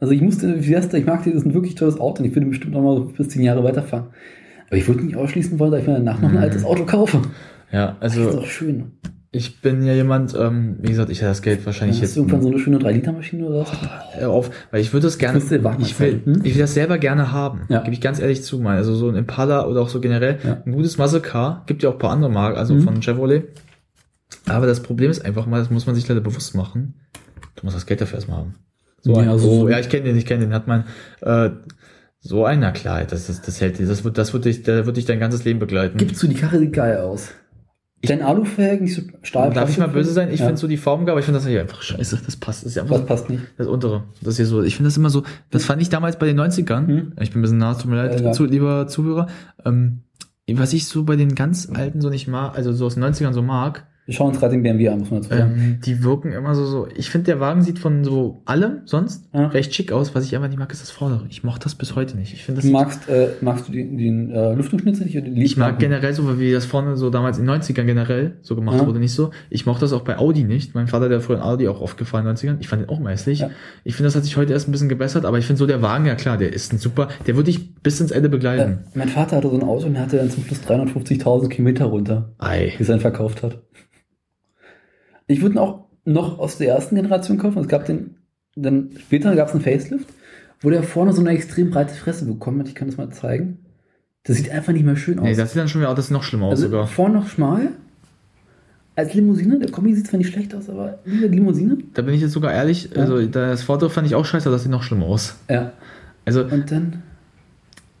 Also 0.00 0.12
ich 0.12 0.20
musste, 0.20 0.62
Fiesta, 0.62 0.96
ich 0.96 1.06
mag 1.06 1.24
die, 1.24 1.30
das 1.32 1.40
ist 1.42 1.46
ein 1.46 1.54
wirklich 1.54 1.74
tolles 1.74 1.98
Auto 1.98 2.22
und 2.22 2.28
ich 2.28 2.34
würde 2.36 2.46
bestimmt 2.46 2.72
noch 2.74 2.82
mal 2.82 2.96
so 2.96 3.04
bis 3.06 3.28
zehn 3.28 3.42
Jahre 3.42 3.64
weiterfahren. 3.64 4.06
Aber 4.68 4.76
ich 4.76 4.86
würde 4.86 5.02
nicht 5.04 5.16
ausschließen 5.16 5.58
wollen, 5.58 5.72
dass 5.72 5.80
ich 5.80 5.86
mir 5.88 5.94
danach 5.94 6.20
noch 6.20 6.28
ein 6.28 6.36
Mhm. 6.36 6.40
altes 6.42 6.64
Auto 6.64 6.84
kaufe. 6.84 7.20
Ja, 7.72 7.96
Das 8.00 8.16
ist 8.16 8.24
also 8.26 8.38
doch 8.40 8.46
schön. 8.46 8.92
ich 9.32 9.60
bin 9.60 9.82
ja 9.84 9.92
jemand, 9.94 10.34
ähm, 10.38 10.76
wie 10.80 10.88
gesagt, 10.90 11.10
ich 11.10 11.18
hätte 11.18 11.30
das 11.30 11.42
Geld 11.42 11.66
wahrscheinlich 11.66 11.96
hast 11.96 12.02
jetzt 12.02 12.16
du 12.16 12.20
irgendwann 12.20 12.42
so 12.42 12.48
eine 12.48 12.58
schöne 12.60 12.78
3-Liter-Maschine 12.78 13.44
oder 13.46 13.60
was? 13.60 13.72
Hör 14.12 14.30
auf, 14.30 14.50
weil 14.70 14.80
ich 14.80 14.92
würde 14.92 15.06
das 15.06 15.18
gerne, 15.18 15.40
Wagen 15.64 15.82
ich 15.82 15.98
will, 15.98 16.20
hm? 16.24 16.40
ich 16.44 16.54
will 16.54 16.60
das 16.62 16.74
selber 16.74 16.98
gerne 16.98 17.32
haben. 17.32 17.62
Ja. 17.68 17.80
Gebe 17.80 17.92
ich 17.94 18.00
ganz 18.00 18.20
ehrlich 18.20 18.42
zu, 18.44 18.58
mal. 18.60 18.76
Also 18.76 18.94
so 18.94 19.08
ein 19.08 19.16
Impala 19.16 19.66
oder 19.66 19.80
auch 19.82 19.88
so 19.88 20.00
generell 20.00 20.38
Ja. 20.44 20.62
ein 20.64 20.72
gutes 20.72 20.96
Muscle 20.96 21.20
Car 21.20 21.64
gibt 21.66 21.82
ja 21.82 21.88
auch 21.88 21.94
ein 21.94 21.98
paar 21.98 22.10
andere 22.12 22.30
Marken, 22.30 22.56
also 22.56 22.74
Mhm. 22.74 22.82
von 22.82 23.02
Chevrolet. 23.02 23.44
Aber 24.46 24.66
das 24.66 24.80
Problem 24.80 25.10
ist 25.10 25.24
einfach 25.24 25.46
mal, 25.46 25.58
das 25.58 25.70
muss 25.70 25.86
man 25.86 25.94
sich 25.96 26.06
leider 26.08 26.20
bewusst 26.20 26.54
machen. 26.54 26.94
Du 27.56 27.64
musst 27.64 27.76
das 27.76 27.86
Geld 27.86 28.00
dafür 28.00 28.16
erstmal 28.18 28.38
haben. 28.38 28.54
So 29.08 29.20
Ja, 29.20 29.32
ein, 29.32 29.40
oh, 29.40 29.68
ja, 29.68 29.78
ich 29.78 29.88
kenne 29.88 30.04
den, 30.04 30.16
ich 30.16 30.26
kenne 30.26 30.44
den, 30.44 30.54
hat 30.54 30.66
man 30.66 30.84
äh, 31.22 31.50
so 32.20 32.44
einer 32.44 32.72
klar, 32.72 33.04
das 33.04 33.28
ist, 33.28 33.48
das 33.48 33.60
hält, 33.60 33.80
das 33.80 34.04
wird, 34.04 34.18
das 34.18 34.32
wird 34.32 34.44
dich, 34.44 34.62
der 34.62 34.86
wird 34.86 34.96
dich 34.96 35.06
dein 35.06 35.20
ganzes 35.20 35.44
Leben 35.44 35.58
begleiten. 35.58 35.96
Gibst 35.98 36.22
du 36.22 36.26
die 36.26 36.34
Karre 36.34 36.66
geil 36.68 36.98
aus? 36.98 37.30
Dein 38.02 38.22
Alufelgen, 38.22 38.84
nicht 38.84 38.94
so 38.94 39.02
Stahl. 39.22 39.52
Darf 39.52 39.70
ich 39.70 39.78
mal 39.78 39.88
böse 39.88 40.12
sein? 40.12 40.30
Ich 40.30 40.38
ja. 40.38 40.46
finde 40.46 40.60
so 40.60 40.68
die 40.68 40.76
Formgabe, 40.76 41.12
aber 41.12 41.20
ich 41.20 41.24
finde 41.24 41.40
das 41.40 41.48
hier 41.48 41.60
einfach 41.60 41.82
scheiße. 41.82 42.20
Das 42.24 42.36
passt. 42.36 42.62
Das 42.62 42.68
ist 42.68 42.74
ja 42.76 42.82
einfach 42.82 43.00
Was 43.00 43.06
passt 43.06 43.28
nicht? 43.28 43.42
Das 43.56 43.66
untere. 43.66 44.04
Das 44.22 44.36
hier 44.36 44.46
so. 44.46 44.62
Ich 44.62 44.76
finde 44.76 44.88
das 44.88 44.96
immer 44.96 45.10
so. 45.10 45.24
Das 45.50 45.64
fand 45.64 45.82
ich 45.82 45.88
damals 45.88 46.16
bei 46.16 46.26
den 46.26 46.38
90ern. 46.38 46.86
Hm. 46.86 47.12
Ich 47.20 47.32
bin 47.32 47.40
ein 47.40 47.42
bisschen 47.42 47.58
nah, 47.58 47.74
tut 47.74 47.90
mir 47.90 47.96
leid, 47.96 48.20
ja. 48.20 48.30
Zu, 48.30 48.44
lieber 48.44 48.86
Zuhörer. 48.86 49.26
Ähm, 49.64 50.02
was 50.48 50.72
ich 50.74 50.86
so 50.86 51.02
bei 51.02 51.16
den 51.16 51.34
ganz 51.34 51.68
alten 51.74 52.00
so 52.00 52.08
nicht 52.08 52.28
mag, 52.28 52.56
also 52.56 52.72
so 52.72 52.86
aus 52.86 52.94
den 52.94 53.02
90ern 53.02 53.32
so 53.32 53.42
mag, 53.42 53.87
Wir 54.08 54.14
schauen 54.14 54.28
uns 54.28 54.40
gerade 54.40 54.52
den 54.52 54.62
BMW 54.62 54.88
an, 54.88 55.00
muss 55.00 55.10
man 55.10 55.20
dazu 55.20 55.34
sagen. 55.36 55.52
ähm, 55.58 55.78
die 55.84 56.02
wirken 56.02 56.32
immer 56.32 56.54
so, 56.54 56.64
so. 56.64 56.88
Ich 56.96 57.10
finde, 57.10 57.26
der 57.26 57.40
Wagen 57.40 57.60
sieht 57.60 57.78
von 57.78 58.04
so 58.04 58.40
allem 58.46 58.78
sonst 58.86 59.28
Ja. 59.34 59.48
recht 59.48 59.74
schick 59.74 59.92
aus. 59.92 60.14
Was 60.14 60.24
ich 60.24 60.34
einfach 60.34 60.48
nicht 60.48 60.58
mag, 60.58 60.72
ist 60.72 60.80
das 60.80 60.90
Vordere. 60.90 61.26
Ich 61.28 61.44
mochte 61.44 61.64
das 61.64 61.74
bis 61.74 61.94
heute 61.94 62.16
nicht. 62.16 62.32
Ich 62.32 62.42
finde 62.46 62.62
das. 62.62 62.66
Du 62.66 62.72
magst, 62.72 63.06
äh, 63.10 63.28
magst 63.42 63.68
du 63.68 63.72
den, 63.72 63.98
den 63.98 64.30
äh, 64.30 64.54
Lüftungsschnitzer 64.54 65.04
nicht 65.04 65.14
oder 65.18 65.26
den 65.26 65.36
ich 65.36 65.58
mag 65.58 65.78
generell 65.78 66.14
so, 66.14 66.40
wie 66.40 66.50
das 66.52 66.64
vorne 66.64 66.96
so 66.96 67.10
damals 67.10 67.36
in 67.36 67.44
den 67.46 67.60
90ern 67.60 67.84
generell 67.84 68.38
so 68.40 68.56
gemacht 68.56 68.78
Ja. 68.80 68.86
wurde, 68.86 68.98
nicht 68.98 69.12
so. 69.12 69.28
Ich 69.50 69.66
mochte 69.66 69.82
das 69.82 69.92
auch 69.92 70.00
bei 70.04 70.16
Audi 70.16 70.44
nicht. 70.44 70.74
Mein 70.74 70.86
Vater, 70.86 71.10
der 71.10 71.20
früher 71.20 71.36
in 71.36 71.42
Audi 71.42 71.68
auch 71.68 71.82
oft 71.82 71.98
gefahren 71.98 72.26
in 72.26 72.34
den 72.34 72.36
90ern. 72.36 72.56
Ich 72.60 72.68
fand 72.68 72.80
den 72.80 72.88
auch 72.88 73.00
meißig. 73.00 73.40
Ja. 73.40 73.50
Ich 73.84 73.94
finde, 73.94 74.06
das 74.06 74.16
hat 74.16 74.24
sich 74.24 74.38
heute 74.38 74.54
erst 74.54 74.68
ein 74.68 74.72
bisschen 74.72 74.88
gebessert, 74.88 75.26
aber 75.26 75.36
ich 75.38 75.44
finde 75.44 75.58
so 75.58 75.66
der 75.66 75.82
Wagen, 75.82 76.06
ja 76.06 76.14
klar, 76.14 76.38
der 76.38 76.50
ist 76.54 76.72
ein 76.72 76.78
super, 76.78 77.08
der 77.26 77.36
würde 77.36 77.50
dich 77.50 77.74
bis 77.82 78.00
ins 78.00 78.10
Ende 78.10 78.28
Äh, 78.28 78.30
begleiten. 78.30 78.78
mein 78.94 79.08
Vater 79.10 79.36
hatte 79.36 79.50
so 79.50 79.54
ein 79.56 79.62
Auto 79.62 79.84
und 79.86 79.92
der 79.92 80.02
hatte 80.04 80.16
dann 80.16 80.30
zum 80.30 80.44
Schluss 80.44 80.60
350.000 80.66 81.48
Kilometer 81.50 81.84
runter, 81.84 82.32
Ei. 82.38 82.72
bis 82.78 82.88
er 82.88 82.94
ihn 82.96 83.00
verkauft 83.02 83.42
hat. 83.42 83.58
Ich 85.28 85.40
würde 85.42 85.54
ihn 85.54 85.58
auch 85.58 85.84
noch 86.04 86.38
aus 86.40 86.58
der 86.58 86.68
ersten 86.68 86.96
Generation 86.96 87.38
kaufen. 87.38 87.58
Es 87.60 87.68
gab 87.68 87.84
den, 87.86 88.16
dann 88.56 88.90
später 88.98 89.36
gab 89.36 89.48
es 89.48 89.54
einen 89.54 89.62
Facelift, 89.62 90.08
wo 90.60 90.70
der 90.70 90.82
vorne 90.82 91.12
so 91.12 91.20
eine 91.20 91.30
extrem 91.30 91.70
breite 91.70 91.94
Fresse 91.94 92.24
bekommen 92.24 92.60
hat. 92.60 92.68
Ich 92.68 92.74
kann 92.74 92.88
das 92.88 92.96
mal 92.96 93.10
zeigen. 93.10 93.58
Das 94.24 94.36
sieht 94.36 94.50
einfach 94.50 94.72
nicht 94.72 94.84
mehr 94.84 94.96
schön 94.96 95.18
aus. 95.20 95.24
Nee, 95.24 95.36
das 95.36 95.52
sieht 95.52 95.60
dann 95.60 95.68
schon 95.68 95.80
wieder, 95.82 95.94
das 95.94 96.06
ist 96.06 96.10
noch 96.10 96.22
schlimmer 96.24 96.46
aus 96.46 96.52
also 96.52 96.64
sogar. 96.64 96.86
vorne 96.86 97.14
noch 97.14 97.28
schmal. 97.28 97.68
Als 98.96 99.14
Limousine, 99.14 99.60
der 99.60 99.70
Kombi 99.70 99.94
sieht 99.94 100.08
zwar 100.08 100.18
nicht 100.18 100.32
schlecht 100.32 100.54
aus, 100.56 100.68
aber 100.68 100.98
lieber 101.04 101.28
Limousine. 101.28 101.78
Da 101.94 102.02
bin 102.02 102.14
ich 102.14 102.20
jetzt 102.20 102.32
sogar 102.32 102.52
ehrlich, 102.52 102.90
Ja. 102.94 103.02
also 103.02 103.24
das 103.24 103.62
Vordere 103.62 103.90
fand 103.90 104.08
ich 104.08 104.14
auch 104.16 104.24
scheiße, 104.24 104.50
das 104.50 104.62
sieht 104.64 104.72
noch 104.72 104.82
schlimmer 104.82 105.06
aus. 105.06 105.36
Ja. 105.48 105.72
Also 106.24 106.42
Und 106.44 106.70
dann. 106.72 107.02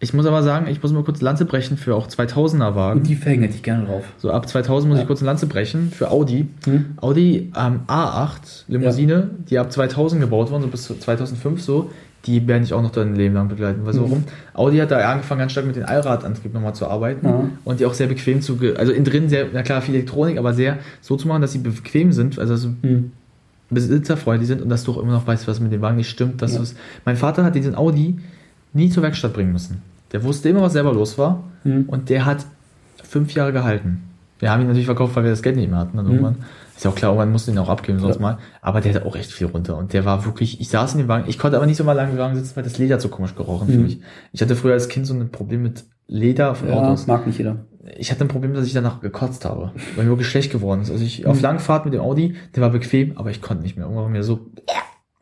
Ich 0.00 0.14
muss 0.14 0.26
aber 0.26 0.42
sagen, 0.44 0.66
ich 0.68 0.80
muss 0.82 0.92
mal 0.92 1.02
kurz 1.02 1.20
Lanze 1.20 1.44
brechen 1.44 1.76
für 1.76 1.94
auch 1.96 2.06
2000er 2.06 2.74
Wagen. 2.76 3.00
Und 3.00 3.08
die 3.08 3.16
Felgen 3.16 3.42
hätte 3.42 3.56
ich 3.56 3.62
gerne 3.62 3.86
drauf. 3.86 4.04
So 4.18 4.30
ab 4.30 4.48
2000 4.48 4.88
muss 4.88 4.98
Ja. 4.98 5.02
ich 5.02 5.06
kurz 5.08 5.20
eine 5.20 5.26
Lanze 5.26 5.46
brechen 5.46 5.90
für 5.90 6.10
Audi. 6.10 6.46
Hm? 6.66 6.84
Audi 7.00 7.52
ähm, 7.56 7.80
A8 7.88 8.64
Limousine, 8.68 9.30
die 9.50 9.58
ab 9.58 9.72
2000 9.72 10.20
gebaut 10.20 10.50
wurden, 10.50 10.62
so 10.62 10.68
bis 10.68 10.84
zu 10.84 10.94
2005 10.98 11.60
so, 11.60 11.90
die 12.26 12.46
werde 12.46 12.64
ich 12.64 12.72
auch 12.74 12.82
noch 12.82 12.90
dein 12.90 13.14
Leben 13.16 13.34
lang 13.34 13.48
begleiten. 13.48 13.84
Weißt 13.86 13.96
du 13.98 14.02
Mhm. 14.02 14.10
warum? 14.10 14.24
Audi 14.54 14.78
hat 14.78 14.90
da 14.90 14.98
angefangen, 15.10 15.40
ganz 15.40 15.52
stark 15.52 15.66
mit 15.66 15.76
dem 15.76 15.86
Allradantrieb 15.86 16.52
nochmal 16.54 16.74
zu 16.74 16.86
arbeiten 16.88 17.26
Ja. 17.26 17.44
und 17.64 17.80
die 17.80 17.86
auch 17.86 17.94
sehr 17.94 18.06
bequem 18.08 18.40
zu, 18.40 18.58
also 18.76 18.92
innen 18.92 19.04
drin 19.04 19.28
sehr, 19.28 19.46
na 19.52 19.62
klar, 19.62 19.80
viel 19.82 19.94
Elektronik, 19.96 20.38
aber 20.38 20.52
sehr 20.54 20.78
so 21.00 21.16
zu 21.16 21.26
machen, 21.28 21.42
dass 21.42 21.52
sie 21.52 21.58
bequem 21.58 22.12
sind, 22.12 22.38
also 22.38 22.56
so 22.56 22.68
Hm. 22.82 23.12
besitzerfreundlich 23.70 24.48
sind 24.48 24.62
und 24.62 24.68
dass 24.68 24.84
du 24.84 24.92
auch 24.92 24.98
immer 25.02 25.12
noch 25.12 25.26
weißt, 25.26 25.46
was 25.48 25.60
mit 25.60 25.72
dem 25.72 25.80
Wagen 25.82 25.96
nicht 25.96 26.08
stimmt. 26.10 26.40
Dass 26.42 26.54
Ja. 26.54 26.62
mein 27.04 27.16
Vater 27.16 27.44
hat 27.44 27.54
diesen 27.54 27.74
Audi 27.74 28.16
nie 28.72 28.90
zur 28.90 29.02
Werkstatt 29.02 29.32
bringen 29.32 29.52
müssen. 29.52 29.82
Der 30.12 30.22
wusste 30.24 30.48
immer, 30.48 30.62
was 30.62 30.72
selber 30.72 30.92
los 30.92 31.18
war 31.18 31.44
Hm. 31.64 31.84
und 31.88 32.08
der 32.08 32.24
hat 32.24 32.46
fünf 33.02 33.34
Jahre 33.34 33.52
gehalten. 33.52 34.02
Wir 34.38 34.50
haben 34.52 34.60
ihn 34.60 34.66
natürlich 34.68 34.86
verkauft, 34.86 35.16
weil 35.16 35.24
wir 35.24 35.30
das 35.30 35.42
Geld 35.42 35.56
nicht 35.56 35.68
mehr 35.68 35.80
hatten 35.80 35.96
dann 35.96 36.06
irgendwann. 36.06 36.36
Ist 36.76 36.84
ja 36.84 36.90
auch 36.92 36.94
klar, 36.94 37.10
irgendwann 37.10 37.32
mussten 37.32 37.48
wir 37.52 37.54
ihn 37.60 37.64
auch 37.64 37.68
abgeben, 37.68 37.98
sonst 37.98 38.16
Ja. 38.16 38.22
mal. 38.22 38.38
Aber 38.62 38.80
der 38.80 38.94
hatte 38.94 39.04
auch 39.04 39.16
echt 39.16 39.32
viel 39.32 39.48
runter. 39.48 39.76
Und 39.76 39.92
der 39.92 40.04
war 40.04 40.24
wirklich, 40.24 40.60
ich 40.60 40.68
saß 40.68 40.92
in 40.92 40.98
dem 41.00 41.08
Wagen, 41.08 41.24
ich 41.26 41.38
konnte 41.40 41.56
aber 41.56 41.66
nicht 41.66 41.76
so 41.76 41.82
mal 41.82 41.92
lange 41.94 42.12
im 42.12 42.18
Wagen 42.18 42.36
sitzen, 42.36 42.54
weil 42.54 42.62
das 42.62 42.78
Leder 42.78 43.00
so 43.00 43.08
komisch 43.08 43.34
gerochen 43.34 43.66
für 43.66 43.76
Mhm. 43.78 43.82
mich. 43.82 44.00
Ich 44.32 44.40
hatte 44.40 44.54
früher 44.54 44.74
als 44.74 44.88
Kind 44.88 45.06
so 45.06 45.14
ein 45.14 45.30
Problem 45.30 45.64
mit 45.64 45.84
Leder 46.06 46.54
von 46.54 46.68
Ja, 46.68 46.74
Autos. 46.76 47.08
mag 47.08 47.26
nicht 47.26 47.38
jeder. 47.38 47.56
Ich 47.96 48.12
hatte 48.12 48.24
ein 48.24 48.28
Problem, 48.28 48.54
dass 48.54 48.64
ich 48.66 48.72
danach 48.74 49.00
gekotzt 49.00 49.44
habe, 49.44 49.72
weil 49.96 50.04
mir 50.04 50.10
wirklich 50.10 50.28
schlecht 50.28 50.52
geworden 50.52 50.82
ist. 50.82 50.90
Also 50.92 51.02
ich 51.02 51.26
auf 51.26 51.40
Langfahrt 51.40 51.84
mit 51.84 51.94
dem 51.94 52.00
Audi, 52.02 52.36
der 52.54 52.62
war 52.62 52.70
bequem, 52.70 53.16
aber 53.18 53.30
ich 53.30 53.42
konnte 53.42 53.64
nicht 53.64 53.76
mehr. 53.76 53.86
Irgendwann 53.86 54.04
war 54.04 54.10
mir 54.10 54.22
so, 54.22 54.46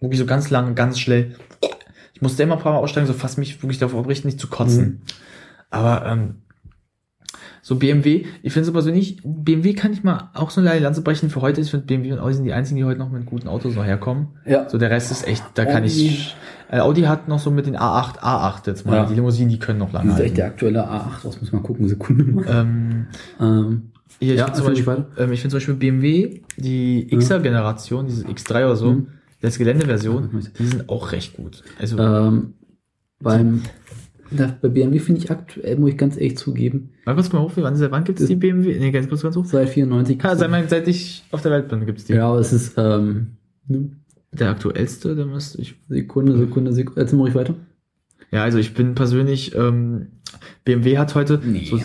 wirklich 0.00 0.18
so 0.18 0.26
ganz 0.26 0.50
lang, 0.50 0.74
ganz 0.74 0.98
schnell. 0.98 1.36
Ich 2.16 2.22
musste 2.22 2.42
immer 2.42 2.54
ein 2.56 2.62
paar 2.62 2.72
Mal 2.72 2.78
aussteigen, 2.78 3.06
so 3.06 3.12
fast 3.12 3.36
mich 3.36 3.62
wirklich 3.62 3.78
darauf 3.78 3.94
abrichten, 3.94 4.26
nicht 4.28 4.40
zu 4.40 4.48
kotzen. 4.48 5.02
Aber 5.68 6.06
ähm, 6.06 6.36
so 7.60 7.76
BMW, 7.76 8.24
ich 8.42 8.54
finde 8.54 8.64
so 8.64 8.72
persönlich, 8.72 9.20
BMW 9.22 9.74
kann 9.74 9.92
ich 9.92 10.02
mal 10.02 10.30
auch 10.32 10.48
so 10.48 10.62
eine 10.62 10.78
Lanze 10.78 11.02
brechen 11.02 11.28
für 11.28 11.42
heute. 11.42 11.60
Ich 11.60 11.70
finde 11.70 11.84
BMW 11.84 12.12
und 12.14 12.20
Audi 12.20 12.32
sind 12.32 12.44
die 12.44 12.54
einzigen, 12.54 12.78
die 12.78 12.84
heute 12.84 12.98
noch 13.00 13.10
mit 13.10 13.26
guten 13.26 13.48
Autos 13.48 13.74
noch 13.74 13.84
herkommen. 13.84 14.28
Ja. 14.46 14.66
So 14.66 14.78
der 14.78 14.88
Rest 14.88 15.10
ist 15.10 15.26
echt, 15.28 15.44
da 15.56 15.66
kann 15.66 15.82
Audi. 15.82 16.06
ich. 16.06 16.36
Äh, 16.70 16.78
Audi 16.78 17.02
hat 17.02 17.28
noch 17.28 17.38
so 17.38 17.50
mit 17.50 17.66
den 17.66 17.76
A8, 17.76 18.18
A8 18.20 18.66
jetzt 18.66 18.86
mal. 18.86 18.94
Ja. 18.96 19.04
Die 19.04 19.14
Limousinen, 19.14 19.50
die 19.50 19.58
können 19.58 19.78
noch 19.78 19.92
lange 19.92 20.08
Das 20.08 20.18
ist 20.20 20.24
echt 20.24 20.36
der 20.38 20.46
aktuelle 20.46 20.88
A8, 20.88 21.24
was 21.24 21.38
muss 21.38 21.52
man 21.52 21.62
gucken, 21.62 21.86
Sekunde 21.86 22.24
mal. 22.24 22.44
Ähm, 22.48 23.06
Ähm, 23.38 23.90
Hier, 24.20 24.32
ich 24.32 24.38
Ja, 24.38 24.46
finde 24.46 24.58
zum, 24.58 24.66
Beispiel, 24.68 25.04
ähm, 25.18 25.32
ich 25.32 25.40
find 25.42 25.50
zum 25.50 25.58
Beispiel 25.58 25.74
BMW, 25.74 26.40
die 26.56 27.08
Xer-Generation, 27.14 28.06
diese 28.06 28.24
X3 28.26 28.64
oder 28.64 28.76
so, 28.76 28.92
Mhm. 28.92 29.08
Das 29.40 29.58
Geländeversion, 29.58 30.30
die 30.58 30.66
sind 30.66 30.88
auch 30.88 31.12
recht 31.12 31.36
gut. 31.36 31.62
Also, 31.78 31.98
ähm, 31.98 32.54
beim, 33.20 33.62
da, 34.30 34.56
bei 34.60 34.68
BMW 34.68 34.98
finde 34.98 35.20
ich 35.22 35.30
aktuell, 35.30 35.78
muss 35.78 35.90
ich 35.90 35.98
ganz 35.98 36.16
ehrlich 36.16 36.36
zugeben, 36.36 36.90
mal 37.04 37.14
kurz 37.14 37.32
mal 37.32 37.40
hoch, 37.42 37.52
wann, 37.56 37.78
wann 37.90 38.04
gibt 38.04 38.20
es 38.20 38.26
die 38.26 38.36
BMW? 38.36 38.78
Nee, 38.78 38.90
ganz 38.90 39.08
kurz, 39.08 39.22
ganz 39.22 39.36
hoch. 39.36 39.44
seit 39.44 39.68
94. 39.68 40.20
Ja, 40.22 40.36
seit, 40.36 40.50
mein- 40.50 40.68
seit 40.68 40.88
ich 40.88 41.24
auf 41.30 41.42
der 41.42 41.52
Welt 41.52 41.68
bin, 41.68 41.86
gibt 41.86 41.98
es 41.98 42.04
die. 42.06 42.14
ja, 42.14 42.28
aber 42.28 42.38
es 42.40 42.52
ist, 42.52 42.74
ähm, 42.76 43.36
ne, 43.68 43.90
Der 44.32 44.50
aktuellste, 44.50 45.14
der 45.14 45.26
müsste 45.26 45.60
ich. 45.62 45.76
Sekunde, 45.88 46.36
Sekunde, 46.36 46.72
Sekunde. 46.72 47.00
Jetzt 47.00 47.12
mache 47.12 47.28
ich 47.28 47.34
weiter. 47.34 47.54
Ja, 48.32 48.42
also 48.42 48.58
ich 48.58 48.74
bin 48.74 48.94
persönlich, 48.94 49.54
ähm, 49.54 50.08
BMW 50.64 50.98
hat 50.98 51.14
heute. 51.14 51.40
Nee. 51.44 51.66
So, 51.70 51.80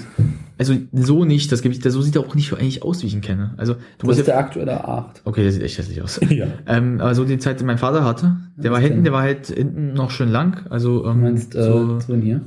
also 0.58 0.76
so 0.94 1.26
nicht, 1.26 1.52
das 1.52 1.62
gebe 1.62 1.74
ich, 1.74 1.80
der 1.80 1.92
so 1.92 2.02
sieht 2.02 2.16
er 2.16 2.22
auch 2.22 2.36
nicht 2.36 2.54
eigentlich 2.54 2.84
aus, 2.84 3.02
wie 3.02 3.08
ich 3.08 3.14
ihn 3.14 3.22
kenne. 3.22 3.54
Also 3.58 3.76
du 3.98 4.08
Das 4.08 4.18
ist 4.18 4.28
ja. 4.28 4.34
der 4.34 4.38
aktuelle 4.40 4.86
A8. 4.86 5.22
Okay, 5.26 5.44
der 5.44 5.52
sieht 5.52 5.64
echt 5.64 5.78
hässlich 5.78 6.02
aus. 6.02 6.20
Ja. 6.30 6.48
Ähm, 6.68 7.00
aber 7.02 7.16
so 7.16 7.24
die 7.26 7.38
Zeit, 7.40 7.60
die 7.60 7.64
mein 7.64 7.78
Vater 7.78 8.04
hatte, 8.04 8.38
der 8.58 8.72
war 8.72 8.78
Was 8.78 8.84
hinten, 8.84 8.98
denn? 8.98 9.04
der 9.06 9.14
war 9.14 9.22
halt 9.22 9.48
hinten 9.48 9.94
noch 9.94 10.12
schön 10.12 10.30
lang. 10.30 10.66
Also 10.70 11.04
Du 11.04 11.10
ähm, 11.10 11.22
meinst, 11.22 11.56
äh, 11.56 11.64
so, 11.64 12.00
so 12.00 12.14
in 12.14 12.22
hier? 12.22 12.42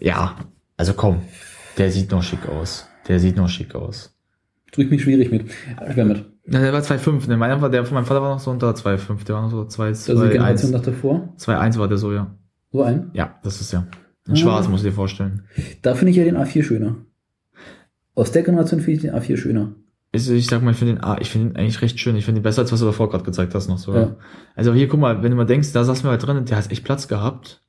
ja, 0.00 0.36
also 0.76 0.94
komm, 0.94 1.20
der 1.76 1.90
sieht 1.90 2.10
noch 2.10 2.22
schick 2.22 2.48
aus. 2.48 2.86
Der 3.08 3.18
sieht 3.20 3.36
noch 3.36 3.48
schick 3.48 3.74
aus. 3.74 4.14
Tue 4.72 4.84
ich 4.84 4.90
mich 4.90 5.02
schwierig 5.02 5.30
mit. 5.30 5.46
Schwer 5.92 6.04
mit. 6.04 6.24
Ja, 6.46 6.60
der 6.60 6.72
war 6.72 6.80
2,5. 6.80 7.28
Ne? 7.28 7.36
Meiner 7.36 7.60
war, 7.62 7.70
der 7.70 7.84
von 7.84 7.94
meinem 7.94 8.04
Vater 8.04 8.20
war 8.22 8.30
noch 8.34 8.40
so 8.40 8.50
unter 8.50 8.70
2,5. 8.72 9.24
Der 9.24 9.34
war 9.34 9.42
noch 9.42 9.50
so 9.50 9.64
2, 9.64 9.88
Das 9.88 10.00
ist 10.00 10.08
die 10.08 10.28
Generation 10.28 10.70
2,1. 10.70 10.74
nach 10.74 10.82
davor. 10.82 11.34
2,1 11.38 11.78
war 11.78 11.88
der 11.88 11.98
so, 11.98 12.12
ja. 12.12 12.34
So 12.70 12.82
ein. 12.82 13.10
Ja, 13.14 13.38
das 13.42 13.60
ist 13.62 13.72
ja. 13.72 13.86
In 14.28 14.34
Ah. 14.34 14.36
schwarz, 14.36 14.68
musst 14.68 14.84
du 14.84 14.88
dir 14.88 14.94
vorstellen. 14.94 15.44
Da 15.82 15.94
finde 15.94 16.10
ich 16.12 16.16
ja 16.16 16.24
den 16.24 16.36
A4 16.36 16.62
schöner. 16.62 16.96
Aus 18.14 18.30
der 18.32 18.42
Generation 18.42 18.80
finde 18.80 18.92
ich 18.96 19.00
den 19.02 19.14
A4 19.14 19.36
schöner. 19.36 19.72
Also 20.14 20.32
ich 20.32 20.46
sag 20.46 20.62
mal, 20.62 20.70
ich 20.72 20.76
finde 20.76 20.94
den, 20.94 21.04
ah, 21.04 21.16
ich 21.20 21.30
finde 21.30 21.50
ihn 21.50 21.56
eigentlich 21.56 21.82
recht 21.82 21.98
schön. 22.00 22.16
Ich 22.16 22.24
finde 22.24 22.40
ihn 22.40 22.42
besser, 22.42 22.62
als 22.62 22.72
was 22.72 22.80
du 22.80 22.86
davor 22.86 23.10
gerade 23.10 23.24
gezeigt 23.24 23.54
hast 23.54 23.68
noch 23.68 23.78
so. 23.78 23.94
Ja. 23.94 24.16
Also 24.54 24.72
hier, 24.74 24.88
guck 24.88 25.00
mal, 25.00 25.22
wenn 25.22 25.30
du 25.30 25.36
mal 25.36 25.44
denkst, 25.44 25.72
da 25.72 25.84
saßen 25.84 26.04
wir 26.04 26.10
halt 26.10 26.26
drin 26.26 26.36
und 26.36 26.48
der 26.50 26.56
hat 26.56 26.70
echt 26.70 26.84
Platz 26.84 27.08
gehabt. 27.08 27.62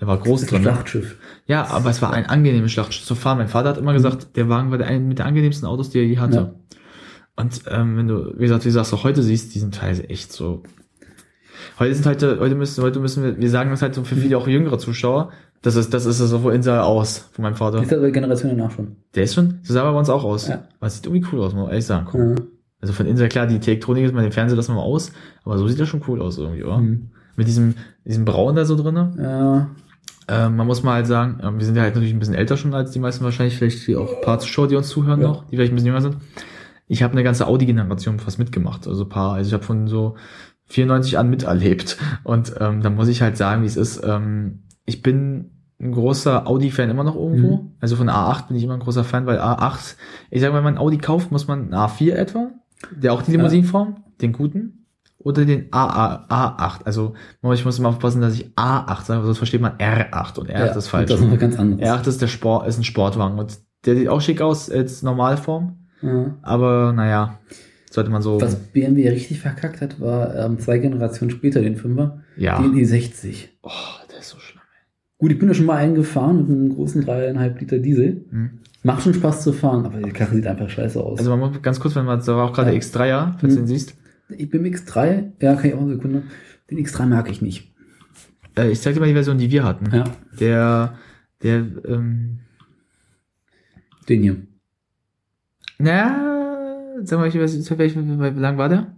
Der 0.00 0.06
war 0.08 0.18
groß 0.18 0.40
Das 0.40 0.48
ist 0.50 0.54
ein 0.54 0.62
drin. 0.62 0.64
Ne? 0.64 0.72
Schlachtschiff. 0.72 1.18
Ja, 1.46 1.66
aber 1.66 1.90
es 1.90 2.00
war 2.02 2.12
ein 2.12 2.26
angenehmes 2.26 2.72
Schlachtschiff 2.72 3.04
zu 3.04 3.14
fahren. 3.14 3.38
Mein 3.38 3.48
Vater 3.48 3.68
hat 3.70 3.78
immer 3.78 3.92
gesagt, 3.92 4.36
der 4.36 4.48
Wagen 4.48 4.70
war 4.70 4.78
der 4.78 4.86
ein 4.88 5.06
mit 5.06 5.18
der 5.18 5.26
angenehmsten 5.26 5.68
Autos, 5.68 5.90
die 5.90 5.98
er 5.98 6.06
je 6.06 6.18
hatte. 6.18 6.36
Ja. 6.36 6.54
Und 7.36 7.62
ähm, 7.68 7.96
wenn 7.96 8.08
du, 8.08 8.32
wie 8.36 8.42
gesagt, 8.42 8.64
wie 8.64 8.68
du 8.68 8.72
sagst, 8.72 8.92
auch 8.94 9.04
heute 9.04 9.22
siehst, 9.22 9.54
die 9.54 9.58
sind 9.60 9.74
teilweise 9.74 10.08
echt 10.08 10.32
so. 10.32 10.62
Heute 11.78 11.94
sind 11.94 12.06
heute, 12.06 12.40
heute 12.40 12.54
müssen, 12.54 12.82
heute 12.82 13.00
müssen 13.00 13.22
wir, 13.22 13.38
wir 13.38 13.50
sagen 13.50 13.70
das 13.70 13.82
halt 13.82 13.94
so 13.94 14.02
für 14.04 14.16
viele 14.16 14.36
auch 14.38 14.48
jüngere 14.48 14.78
Zuschauer. 14.78 15.30
Das 15.62 15.76
ist, 15.76 15.94
das 15.94 16.06
ist 16.06 16.18
so 16.18 16.38
von 16.40 16.52
Insa 16.52 16.82
aus, 16.82 17.28
von 17.32 17.44
meinem 17.44 17.54
Vater. 17.54 17.82
Ist 17.82 17.92
aber 17.92 18.10
Generation 18.10 18.56
danach 18.56 18.72
schon. 18.72 18.96
Der 19.14 19.24
ist 19.24 19.34
schon, 19.34 19.60
so 19.62 19.72
sah 19.72 19.88
bei 19.90 19.96
uns 19.96 20.10
auch 20.10 20.24
aus. 20.24 20.48
Ja. 20.48 20.64
Aber 20.78 20.88
es 20.88 20.96
sieht 20.96 21.06
irgendwie 21.06 21.26
cool 21.32 21.40
aus, 21.40 21.52
muss 21.54 21.62
man 21.62 21.70
ehrlich 21.70 21.86
sagen. 21.86 22.06
Guck. 22.10 22.20
Ja. 22.20 22.44
Also 22.80 22.94
von 22.94 23.06
Insa, 23.06 23.28
klar, 23.28 23.46
die 23.46 23.56
Elektronik 23.56 24.04
ist 24.04 24.12
mal 24.12 24.22
den 24.22 24.32
Fernseher 24.32 24.56
lassen 24.56 24.72
wir 24.72 24.76
mal 24.76 24.82
aus, 24.82 25.12
aber 25.44 25.56
so 25.56 25.68
sieht 25.68 25.78
er 25.78 25.86
schon 25.86 26.02
cool 26.08 26.20
aus 26.20 26.36
irgendwie, 26.36 26.64
oder? 26.64 26.78
Mhm. 26.78 27.10
Mit 27.36 27.46
diesem, 27.46 27.74
diesem 28.04 28.24
Braun 28.24 28.56
da 28.56 28.64
so 28.64 28.76
drinne. 28.76 29.12
Ja. 29.16 29.70
Ähm, 30.28 30.56
man 30.56 30.66
muss 30.66 30.82
mal 30.82 30.94
halt 30.94 31.06
sagen, 31.06 31.38
ähm, 31.42 31.58
wir 31.58 31.64
sind 31.64 31.76
ja 31.76 31.82
halt 31.82 31.94
natürlich 31.94 32.12
ein 32.12 32.18
bisschen 32.18 32.34
älter 32.34 32.56
schon 32.56 32.74
als 32.74 32.90
die 32.90 32.98
meisten 32.98 33.24
wahrscheinlich, 33.24 33.56
vielleicht 33.56 33.86
die 33.86 33.94
auch 33.96 34.16
ein 34.16 34.20
paar 34.20 34.40
Zuschauer, 34.40 34.66
die 34.66 34.74
uns 34.76 34.88
zuhören 34.88 35.20
Ja. 35.20 35.28
noch, 35.28 35.44
die 35.46 35.56
vielleicht 35.56 35.72
ein 35.72 35.76
bisschen 35.76 35.86
jünger 35.86 36.00
sind. 36.00 36.16
Ich 36.88 37.04
habe 37.04 37.12
eine 37.12 37.22
ganze 37.22 37.46
Audi-Generation 37.46 38.18
fast 38.18 38.40
mitgemacht, 38.40 38.88
also 38.88 39.04
ein 39.04 39.08
paar, 39.08 39.34
also 39.34 39.48
ich 39.48 39.54
habe 39.54 39.62
von 39.64 39.86
so 39.86 40.16
94 40.66 41.18
an 41.18 41.30
miterlebt 41.30 41.98
und 42.24 42.52
ähm, 42.60 42.82
da 42.82 42.90
muss 42.90 43.08
ich 43.08 43.22
halt 43.22 43.36
sagen, 43.36 43.62
wie 43.62 43.66
es 43.66 43.76
ist. 43.76 44.02
Ähm, 44.04 44.64
ich 44.84 45.02
bin 45.02 45.51
ein 45.82 45.92
großer 45.92 46.46
Audi-Fan 46.46 46.90
immer 46.90 47.04
noch 47.04 47.16
irgendwo, 47.16 47.56
Mhm. 47.56 47.70
also 47.80 47.96
von 47.96 48.08
A8 48.08 48.48
bin 48.48 48.56
ich 48.56 48.62
immer 48.64 48.74
ein 48.74 48.80
großer 48.80 49.04
Fan, 49.04 49.26
weil 49.26 49.38
A8, 49.40 49.96
ich 50.30 50.40
sage 50.40 50.52
mal, 50.52 50.58
wenn 50.58 50.74
man 50.74 50.78
Audi 50.78 50.98
kauft, 50.98 51.32
muss 51.32 51.48
man 51.48 51.62
einen 51.62 51.74
A4 51.74 52.12
etwa, 52.14 52.50
der 52.94 53.12
auch 53.12 53.22
die 53.22 53.32
Limousinenform, 53.32 53.96
den 54.20 54.32
guten, 54.32 54.86
oder 55.18 55.44
den 55.44 55.66
AA, 55.72 56.26
A8. 56.28 56.80
Also 56.84 57.14
ich 57.52 57.64
muss 57.64 57.78
immer 57.78 57.88
aufpassen, 57.90 58.20
dass 58.20 58.34
ich 58.34 58.46
A8 58.56 59.04
sage, 59.04 59.24
sonst 59.24 59.38
versteht 59.38 59.60
man 59.60 59.72
R8 59.78 60.38
und 60.38 60.50
R8 60.50 60.76
ist 60.76 60.88
falsch. 60.88 61.10
Das 61.10 61.20
ist 61.20 61.28
noch 61.28 61.38
ganz 61.38 61.58
anderes. 61.58 61.88
R8 61.88 62.08
ist 62.08 62.22
der 62.22 62.26
Sport, 62.28 62.66
ist 62.66 62.78
ein 62.78 62.84
Sportwagen 62.84 63.38
und 63.38 63.58
der 63.86 63.96
sieht 63.96 64.08
auch 64.08 64.20
schick 64.20 64.40
aus 64.40 64.70
als 64.70 65.02
Normalform, 65.02 65.76
Ja. 66.02 66.34
aber 66.42 66.92
naja, 66.92 67.38
sollte 67.90 68.10
man 68.10 68.22
so, 68.22 68.40
Was 68.40 68.54
BMW 68.56 69.08
richtig 69.10 69.40
verkackt 69.40 69.80
hat, 69.80 70.00
war 70.00 70.34
ähm, 70.36 70.58
zwei 70.58 70.78
Generationen 70.78 71.30
später 71.30 71.60
den 71.60 71.76
Fünfer, 71.76 72.20
ja. 72.36 72.60
den 72.60 72.72
E60. 72.74 73.48
Oh, 73.62 73.70
der 74.10 74.20
ist 74.20 74.28
so 74.30 74.38
schlimm. 74.38 74.62
Gut, 75.22 75.30
ich 75.30 75.38
bin 75.38 75.46
da 75.46 75.54
schon 75.54 75.66
mal 75.66 75.76
eingefahren 75.76 76.38
mit 76.38 76.48
einem 76.50 76.68
großen 76.70 77.04
3,5 77.06 77.60
Liter 77.60 77.78
Diesel. 77.78 78.24
Hm. 78.30 78.50
Macht 78.82 79.04
schon 79.04 79.14
Spaß 79.14 79.44
zu 79.44 79.52
fahren, 79.52 79.86
aber 79.86 80.00
die 80.02 80.10
Karre 80.10 80.34
sieht 80.34 80.48
einfach 80.48 80.68
scheiße 80.68 81.00
aus. 81.00 81.20
Also 81.20 81.30
man 81.30 81.38
muss 81.38 81.62
ganz 81.62 81.78
kurz, 81.78 81.94
wenn 81.94 82.06
man, 82.06 82.18
da 82.20 82.26
war 82.36 82.46
auch 82.46 82.52
gerade 82.52 82.72
Ja. 82.72 82.78
der 82.80 82.82
X3er, 82.82 83.38
falls 83.38 83.54
du 83.54 83.60
Hm. 83.60 83.66
den 83.66 83.66
siehst. 83.68 83.94
ich 84.36 84.50
bin 84.50 84.64
im 84.64 84.72
X3, 84.72 85.30
ja, 85.40 85.54
kann 85.54 85.64
ich 85.66 85.74
auch 85.74 85.80
eine 85.80 85.94
Sekunde. 85.94 86.24
Den 86.68 86.78
X3 86.84 87.06
mag 87.06 87.30
ich 87.30 87.40
nicht. 87.40 87.72
Äh, 88.58 88.72
ich 88.72 88.80
zeig 88.80 88.94
dir 88.94 88.98
mal 89.00 89.06
die 89.06 89.12
Version, 89.12 89.38
die 89.38 89.48
wir 89.52 89.62
hatten. 89.62 89.94
Ja, 89.94 90.04
Der, 90.40 90.94
der, 91.44 91.66
ähm, 91.86 92.40
den 94.08 94.22
hier. 94.22 94.36
na, 95.78 96.98
sag 97.04 97.18
mal, 97.20 97.22
welche 97.26 97.38
Version, 97.38 97.78
welche, 97.78 98.04
wie 98.36 98.40
lang 98.40 98.58
war 98.58 98.68
der? 98.68 98.96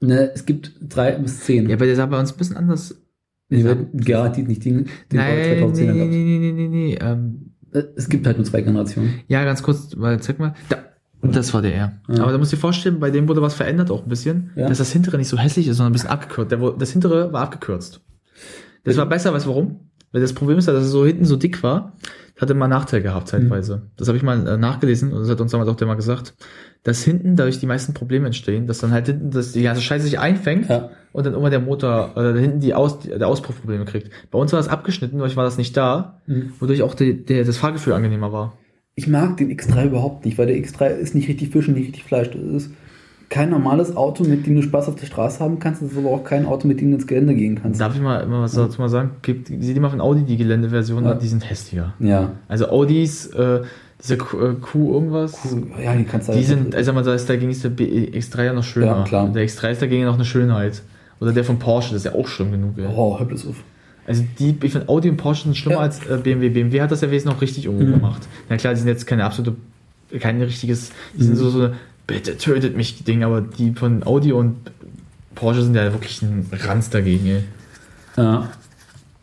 Ne, 0.00 0.30
es 0.32 0.46
gibt 0.46 0.76
drei 0.80 1.10
bis 1.18 1.40
zehn. 1.40 1.68
Ja, 1.68 1.74
aber 1.74 1.86
der 1.86 1.96
sah 1.96 2.06
bei 2.06 2.20
uns 2.20 2.30
ein 2.32 2.38
bisschen 2.38 2.56
anders. 2.56 3.02
Die 3.50 3.64
werden 3.64 3.88
garantiert 4.00 4.48
nicht 4.48 4.64
den, 4.64 4.86
den 5.12 5.18
Nein, 5.18 5.36
nee, 5.36 5.58
2010 5.58 5.86
nee, 5.86 5.92
gehabt. 5.94 6.10
nee, 6.10 6.38
nee, 6.38 6.52
nee, 6.52 6.68
nee, 6.68 6.98
ähm, 7.00 7.52
Es 7.96 8.08
gibt 8.08 8.26
halt 8.26 8.36
nur 8.38 8.44
zwei 8.46 8.60
Generationen. 8.62 9.20
Ja, 9.28 9.44
ganz 9.44 9.62
kurz, 9.62 9.94
weil 9.96 10.20
zeig 10.20 10.38
mal. 10.38 10.54
Da, 10.68 10.78
das 11.22 11.54
war 11.54 11.62
der 11.62 11.74
R. 11.74 11.92
Ja. 12.08 12.22
Aber 12.22 12.32
da 12.32 12.38
musst 12.38 12.52
du 12.52 12.56
dir 12.56 12.60
vorstellen, 12.60 12.98
bei 13.00 13.10
dem 13.10 13.28
wurde 13.28 13.42
was 13.42 13.54
verändert 13.54 13.90
auch 13.90 14.02
ein 14.02 14.08
bisschen, 14.08 14.50
Ja. 14.56 14.68
dass 14.68 14.78
das 14.78 14.92
hintere 14.92 15.16
nicht 15.18 15.28
so 15.28 15.38
hässlich 15.38 15.68
ist, 15.68 15.76
sondern 15.76 15.90
ein 15.90 15.94
bisschen 15.94 16.10
abgekürzt. 16.10 16.50
Der, 16.52 16.58
das 16.72 16.90
hintere 16.92 17.32
war 17.32 17.42
abgekürzt. 17.42 18.00
Das 18.84 18.96
war 18.96 19.06
besser, 19.06 19.32
weißt 19.32 19.46
du 19.46 19.50
warum? 19.50 19.80
Weil 20.12 20.20
das 20.22 20.32
Problem 20.32 20.58
ist 20.58 20.66
ja, 20.66 20.72
dass 20.72 20.84
es 20.84 20.90
so 20.90 21.04
hinten 21.06 21.24
so 21.24 21.36
dick 21.36 21.62
war, 21.62 21.92
hatte 22.40 22.54
mal 22.54 22.68
Nachteil 22.68 23.00
gehabt 23.02 23.28
zeitweise. 23.28 23.82
Das 23.96 24.08
habe 24.08 24.16
ich 24.18 24.22
mal 24.22 24.46
äh, 24.46 24.56
nachgelesen 24.56 25.12
und 25.12 25.20
das 25.20 25.30
hat 25.30 25.40
uns 25.40 25.52
damals 25.52 25.68
auch 25.70 25.76
der 25.76 25.86
mal 25.86 25.94
gesagt, 25.94 26.34
dass 26.82 27.02
hinten 27.02 27.34
dadurch 27.36 27.58
die 27.58 27.66
meisten 27.66 27.94
Probleme 27.94 28.26
entstehen, 28.26 28.66
dass 28.66 28.78
dann 28.78 28.92
halt 28.92 29.06
hinten 29.06 29.30
das, 29.30 29.52
die 29.52 29.62
ganze 29.62 29.80
Scheiße 29.82 30.04
sich 30.04 30.18
einfängt 30.18 30.68
Ja. 30.68 30.90
und 31.12 31.24
dann 31.26 31.34
immer 31.34 31.50
der 31.50 31.60
Motor 31.60 32.12
oder 32.16 32.34
hinten 32.36 32.60
die 32.60 32.74
Aus, 32.74 33.00
der 33.00 33.26
Auspuffprobleme 33.26 33.84
kriegt. 33.86 34.10
Bei 34.30 34.38
uns 34.38 34.52
war 34.52 34.58
das 34.60 34.68
abgeschnitten, 34.68 35.18
dadurch 35.18 35.36
war 35.36 35.44
das 35.44 35.56
nicht 35.58 35.76
da, 35.76 36.20
Mhm. 36.26 36.52
wodurch 36.60 36.82
auch 36.82 36.94
die, 36.94 37.24
der, 37.24 37.44
das 37.44 37.56
Fahrgefühl 37.56 37.94
angenehmer 37.94 38.32
war. 38.32 38.52
Ich 38.94 39.08
mag 39.08 39.36
den 39.36 39.50
X3 39.50 39.86
überhaupt 39.86 40.24
nicht, 40.24 40.38
weil 40.38 40.46
der 40.46 40.56
X3 40.56 40.88
ist 40.96 41.14
nicht 41.14 41.28
richtig 41.28 41.50
Fisch 41.50 41.68
und 41.68 41.74
nicht 41.74 41.88
richtig 41.88 42.04
Fleisch. 42.04 42.30
Das 42.30 42.40
ist 42.64 42.70
kein 43.28 43.50
normales 43.50 43.96
Auto, 43.96 44.22
mit 44.24 44.46
dem 44.46 44.54
du 44.56 44.62
Spaß 44.62 44.88
auf 44.88 44.94
der 44.96 45.06
Straße 45.06 45.40
haben 45.40 45.58
kannst. 45.58 45.82
Das 45.82 45.90
ist 45.92 45.98
aber 45.98 46.10
auch 46.10 46.22
kein 46.24 46.46
Auto, 46.46 46.68
mit 46.68 46.80
dem 46.80 46.90
du 46.90 46.96
ins 46.96 47.06
Gelände 47.06 47.34
gehen 47.34 47.58
kannst. 47.60 47.80
Darf 47.80 47.94
ich 47.94 48.00
mal 48.00 48.20
immer 48.22 48.42
was 48.42 48.52
dazu 48.52 48.80
mal 48.80 48.88
sagen? 48.88 49.10
Gibt, 49.22 49.50
immer 49.50 49.90
von 49.90 50.00
Audi 50.00 50.22
die 50.22 50.36
Geländeversion 50.36 51.04
Ja. 51.04 51.12
an, 51.12 51.18
die 51.18 51.26
sind 51.28 51.48
hässlicher. 51.48 51.94
Ja. 51.98 52.30
Also 52.48 52.68
Audis, 52.68 53.26
äh, 53.28 53.62
diese 54.00 54.16
Q, 54.16 54.38
äh, 54.38 54.52
Q 54.60 54.92
irgendwas, 54.94 55.38
Ja, 55.82 55.94
die 55.96 56.04
kannst 56.04 56.28
du 56.28 56.32
die 56.32 56.38
halt- 56.38 56.46
sind, 56.46 56.74
also 56.74 56.92
man 56.92 57.02
sagt, 57.02 57.28
dagegen 57.28 57.50
ist 57.50 57.64
der 57.64 57.70
B- 57.70 58.10
X3 58.12 58.44
ja 58.44 58.52
noch 58.52 58.62
schöner. 58.64 58.86
Ja, 58.98 59.04
klar. 59.04 59.24
Und 59.24 59.34
Der 59.34 59.44
X3 59.48 59.70
ist 59.72 59.82
dagegen 59.82 60.04
noch 60.04 60.14
eine 60.14 60.24
Schönheit. 60.24 60.82
Oder 61.18 61.32
der 61.32 61.44
von 61.44 61.58
Porsche, 61.58 61.94
das 61.94 62.04
ist 62.04 62.12
ja 62.12 62.14
auch 62.14 62.28
schlimm 62.28 62.52
genug. 62.52 62.74
Ey. 62.78 62.84
Oh, 62.94 63.18
hör 63.18 63.26
bloß 63.26 63.46
auf. 63.48 63.56
Also 64.06 64.22
die, 64.38 64.54
ich 64.62 64.70
finde 64.72 64.88
Audi 64.88 65.08
und 65.10 65.16
Porsche 65.16 65.44
sind 65.44 65.56
schlimmer 65.56 65.78
Ja. 65.78 65.82
als 65.82 65.98
äh, 66.06 66.18
BMW. 66.22 66.50
BMW 66.50 66.80
hat 66.80 66.92
das 66.92 67.00
ja 67.00 67.10
wesentlich 67.10 67.34
noch 67.34 67.42
richtig 67.42 67.64
irgendwo 67.64 67.86
Mhm. 67.86 67.92
gemacht. 67.94 68.28
Na 68.48 68.56
klar, 68.56 68.72
die 68.74 68.78
sind 68.78 68.88
jetzt 68.88 69.06
keine 69.06 69.24
absolute, 69.24 69.56
kein 70.20 70.40
richtiges, 70.42 70.92
die 71.14 71.24
sind 71.24 71.32
Mhm. 71.34 71.38
so, 71.38 71.50
so 71.50 71.58
eine, 71.62 71.72
bitte 72.06 72.36
tötet 72.38 72.76
mich 72.76 73.04
Ding, 73.04 73.22
aber 73.24 73.40
die 73.40 73.72
von 73.72 74.04
Audi 74.04 74.32
und 74.32 74.56
Porsche 75.34 75.62
sind 75.62 75.74
ja 75.74 75.92
wirklich 75.92 76.22
ein 76.22 76.46
Ranz 76.52 76.90
dagegen, 76.90 77.26
ey. 77.26 77.42
Ja. 78.16 78.50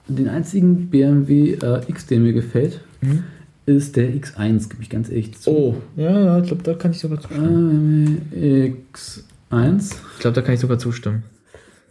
Den 0.07 0.27
einzigen 0.29 0.89
BMW 0.89 1.53
äh, 1.53 1.81
X, 1.87 2.05
der 2.07 2.19
mir 2.19 2.33
gefällt, 2.33 2.81
Mhm. 3.01 3.23
ist 3.65 3.95
der 3.95 4.09
X1, 4.13 4.69
gebe 4.69 4.81
ich 4.83 4.89
ganz 4.89 5.09
ehrlich 5.09 5.37
zu. 5.39 5.49
Oh, 5.49 5.75
ja, 5.95 6.19
ja, 6.19 6.37
ich 6.39 6.47
glaube, 6.47 6.63
da 6.63 6.73
kann 6.73 6.91
ich 6.91 6.99
sogar 6.99 7.19
zustimmen. 7.19 8.21
Äh, 8.33 8.73
X1. 8.93 9.95
Ich 10.15 10.19
glaube, 10.19 10.35
da 10.35 10.41
kann 10.41 10.53
ich 10.53 10.59
sogar 10.59 10.77
zustimmen. 10.79 11.23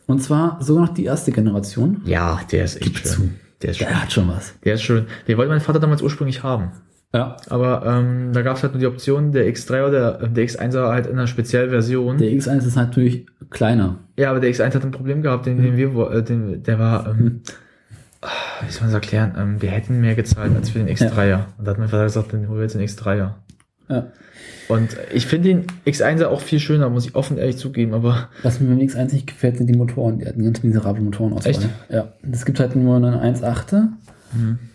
Und 0.06 0.22
zwar 0.22 0.58
sogar 0.62 0.86
noch 0.86 0.94
die 0.94 1.04
erste 1.04 1.32
Generation. 1.32 2.02
Ja, 2.04 2.40
der 2.50 2.64
ist 2.64 2.76
echt 2.76 2.84
Gib 2.84 2.98
schön. 2.98 3.10
zu. 3.10 3.30
Der 3.62 3.70
ist 3.70 3.78
schön. 3.78 3.86
Der 3.88 4.02
hat 4.02 4.12
schon 4.12 4.28
was. 4.28 4.52
Der 4.64 4.74
ist 4.74 4.82
schön. 4.82 5.06
Den 5.28 5.36
wollte 5.38 5.50
mein 5.50 5.60
Vater 5.60 5.80
damals 5.80 6.02
ursprünglich 6.02 6.42
haben. 6.42 6.70
Ja. 7.14 7.36
Aber 7.48 7.84
ähm, 7.86 8.32
da 8.32 8.42
gab 8.42 8.56
es 8.56 8.62
halt 8.62 8.72
nur 8.72 8.80
die 8.80 8.86
Option, 8.86 9.32
der 9.32 9.46
X3 9.46 9.88
oder 9.88 10.12
der, 10.12 10.28
der 10.28 10.48
X1er 10.48 10.88
halt 10.88 11.06
in 11.06 11.12
einer 11.12 11.26
Spezialversion. 11.26 12.18
Der 12.18 12.30
X1 12.30 12.66
ist 12.66 12.76
natürlich 12.76 13.26
kleiner. 13.50 13.98
Ja, 14.18 14.30
aber 14.30 14.40
der 14.40 14.50
X1 14.50 14.74
hat 14.74 14.84
ein 14.84 14.92
Problem 14.92 15.22
gehabt, 15.22 15.46
den, 15.46 15.60
den 15.60 15.76
wir, 15.76 16.10
äh, 16.10 16.22
den, 16.22 16.62
der 16.62 16.78
war, 16.78 17.08
ähm, 17.10 17.42
ah, 18.22 18.28
wie 18.66 18.72
soll 18.72 18.82
man 18.82 18.92
das 18.92 18.94
erklären, 18.94 19.34
ähm, 19.38 19.62
wir 19.62 19.70
hätten 19.70 20.00
mehr 20.00 20.14
gezahlt 20.14 20.56
als 20.56 20.70
für 20.70 20.78
den 20.78 20.88
X3er. 20.88 21.40
Und 21.58 21.66
da 21.66 21.72
hat 21.72 21.78
mein 21.78 21.88
Vater 21.88 22.04
gesagt, 22.04 22.32
dann 22.32 22.48
holen 22.48 22.58
wir 22.58 22.62
jetzt 22.62 22.74
den 22.74 22.82
X3er. 22.82 23.32
Ja. 23.88 24.06
Und 24.68 24.96
ich 25.12 25.26
finde 25.26 25.48
den 25.48 25.66
X1er 25.86 26.26
auch 26.26 26.40
viel 26.40 26.60
schöner, 26.60 26.88
muss 26.88 27.04
ich 27.04 27.14
offen 27.14 27.36
ehrlich 27.36 27.58
zugeben, 27.58 27.92
aber 27.92 28.30
Was 28.42 28.58
mir 28.58 28.68
beim 28.68 28.78
X1 28.78 29.12
nicht 29.12 29.26
gefällt, 29.26 29.58
sind 29.58 29.66
die 29.66 29.76
Motoren. 29.76 30.18
Die 30.18 30.26
hatten 30.26 30.42
ganz 30.42 30.62
miserable 30.62 31.02
Motoren 31.02 31.34
aus. 31.34 31.44
Echt? 31.44 31.68
Ja. 31.90 32.08
Es 32.30 32.46
gibt 32.46 32.58
halt 32.58 32.74
nur 32.74 32.96
einen 32.96 33.14
1,8er, 33.14 33.88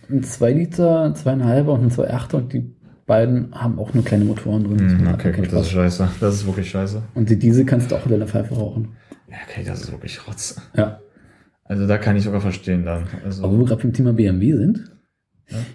einen 0.09 0.23
2 0.23 0.51
Liter, 0.53 1.03
einen 1.03 1.15
2,5er 1.15 1.67
und 1.67 1.79
einen 1.81 1.91
2,8er 1.91 2.35
und 2.35 2.53
die 2.53 2.73
beiden 3.05 3.53
haben 3.53 3.79
auch 3.79 3.93
nur 3.93 4.03
kleine 4.03 4.25
Motoren 4.25 4.63
drin. 4.63 4.77
Das 4.77 5.01
macht 5.01 5.19
keinen 5.19 5.45
Spaß. 5.45 5.69
scheiße. 5.71 6.09
Das 6.19 6.35
ist 6.35 6.45
wirklich 6.45 6.69
scheiße. 6.69 7.01
Und 7.15 7.29
die 7.29 7.39
Diese 7.39 7.65
kannst 7.65 7.91
du 7.91 7.95
auch 7.95 8.05
in 8.05 8.11
deiner 8.11 8.27
Pfeife 8.27 8.55
rauchen. 8.55 8.89
Ja, 9.29 9.37
okay, 9.49 9.63
das 9.65 9.81
ist 9.81 9.91
wirklich 9.91 10.27
Rotz. 10.27 10.59
Ja. 10.75 10.99
Also 11.63 11.85
da 11.87 11.97
kann 11.97 12.15
ich 12.15 12.23
sogar 12.23 12.41
verstehen 12.41 12.85
dann. 12.85 13.07
Also, 13.25 13.43
Aber 13.43 13.53
wo 13.53 13.59
wir 13.59 13.65
gerade 13.65 13.81
beim 13.83 13.93
Thema 13.93 14.13
BMW 14.13 14.53
sind, 14.55 14.91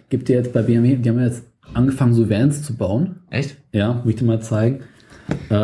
gibt 0.08 0.28
ja 0.28 0.36
jetzt 0.36 0.52
bei 0.52 0.62
BMW, 0.62 0.96
die 0.96 1.08
haben 1.08 1.18
ja 1.18 1.26
jetzt 1.26 1.44
angefangen, 1.74 2.14
so 2.14 2.28
Vans 2.28 2.62
zu 2.62 2.76
bauen. 2.76 3.20
echt? 3.30 3.56
Ja, 3.72 4.02
will 4.04 4.10
ich 4.10 4.16
dir 4.16 4.24
mal 4.24 4.40
zeigen. 4.40 4.80
Äh, 5.50 5.54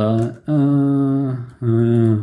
äh, 0.46 1.32
äh, 1.62 2.22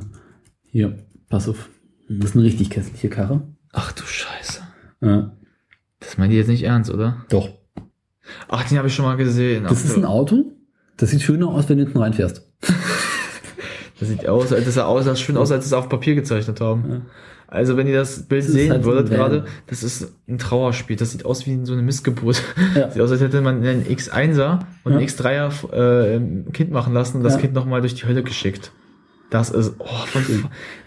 hier, 0.65 0.97
pass 1.29 1.49
auf. 1.49 1.69
Das 2.09 2.31
ist 2.31 2.35
eine 2.35 2.45
richtig 2.45 2.69
kästliche 2.69 3.09
Karre. 3.09 3.41
Ach 3.73 3.91
du 3.91 4.03
Scheiße. 4.03 4.61
Äh, 5.01 5.23
Das 6.05 6.17
meint 6.17 6.31
ihr 6.31 6.37
jetzt 6.39 6.47
nicht 6.47 6.63
ernst, 6.63 6.89
oder? 6.91 7.25
doch. 7.29 7.49
Ach, 8.47 8.67
den 8.67 8.77
habe 8.79 8.87
ich 8.87 8.95
schon 8.95 9.05
mal 9.05 9.17
gesehen. 9.17 9.63
Das 9.63 9.81
Ach, 9.83 9.85
ist 9.85 9.97
ein 9.97 10.05
Auto. 10.05 10.51
Das 10.97 11.11
sieht 11.11 11.21
schöner 11.21 11.49
aus, 11.49 11.69
wenn 11.69 11.77
du 11.77 11.83
hinten 11.83 11.99
reinfährst. 11.99 12.47
Das 13.97 14.09
sieht 14.09 14.27
aus, 14.27 14.51
als 14.51 14.65
das 14.65 14.73
sah 14.73 14.83
aus, 14.85 15.05
das 15.05 15.21
schön 15.21 15.37
aus, 15.37 15.53
als 15.53 15.63
sie 15.63 15.69
es 15.69 15.73
auf 15.73 15.87
Papier 15.87 16.15
gezeichnet 16.15 16.59
haben. 16.59 16.83
Ja. 16.89 17.01
Also 17.47 17.77
wenn 17.77 17.87
ihr 17.87 17.95
das 17.95 18.23
Bild 18.27 18.43
Das 18.43 18.51
sehen 18.51 18.71
halt 18.71 18.83
würdet 18.83 19.09
gerade, 19.09 19.45
das 19.67 19.83
ist 19.83 20.13
ein 20.27 20.37
Trauerspiel. 20.37 20.97
Das 20.97 21.11
sieht 21.13 21.23
aus 21.25 21.45
wie 21.45 21.63
so 21.63 21.71
eine 21.71 21.81
Missgeburt. 21.81 22.43
Ja. 22.75 22.91
Sieht 22.91 23.01
aus, 23.01 23.11
als 23.11 23.21
hätte 23.21 23.39
man 23.39 23.65
einen 23.65 23.85
X1er 23.85 24.59
und 24.83 24.91
Ja. 24.91 24.97
einen 24.97 25.07
X3er 25.07 25.71
äh, 25.73 26.51
Kind 26.51 26.71
machen 26.71 26.93
lassen 26.93 27.17
und 27.17 27.23
das 27.23 27.35
Ja. 27.35 27.39
Kind 27.39 27.53
nochmal 27.53 27.79
durch 27.79 27.95
die 27.95 28.05
Hölle 28.05 28.21
geschickt. 28.21 28.73
Das 29.29 29.49
ist, 29.49 29.75
oh, 29.79 29.85
von, 29.85 30.23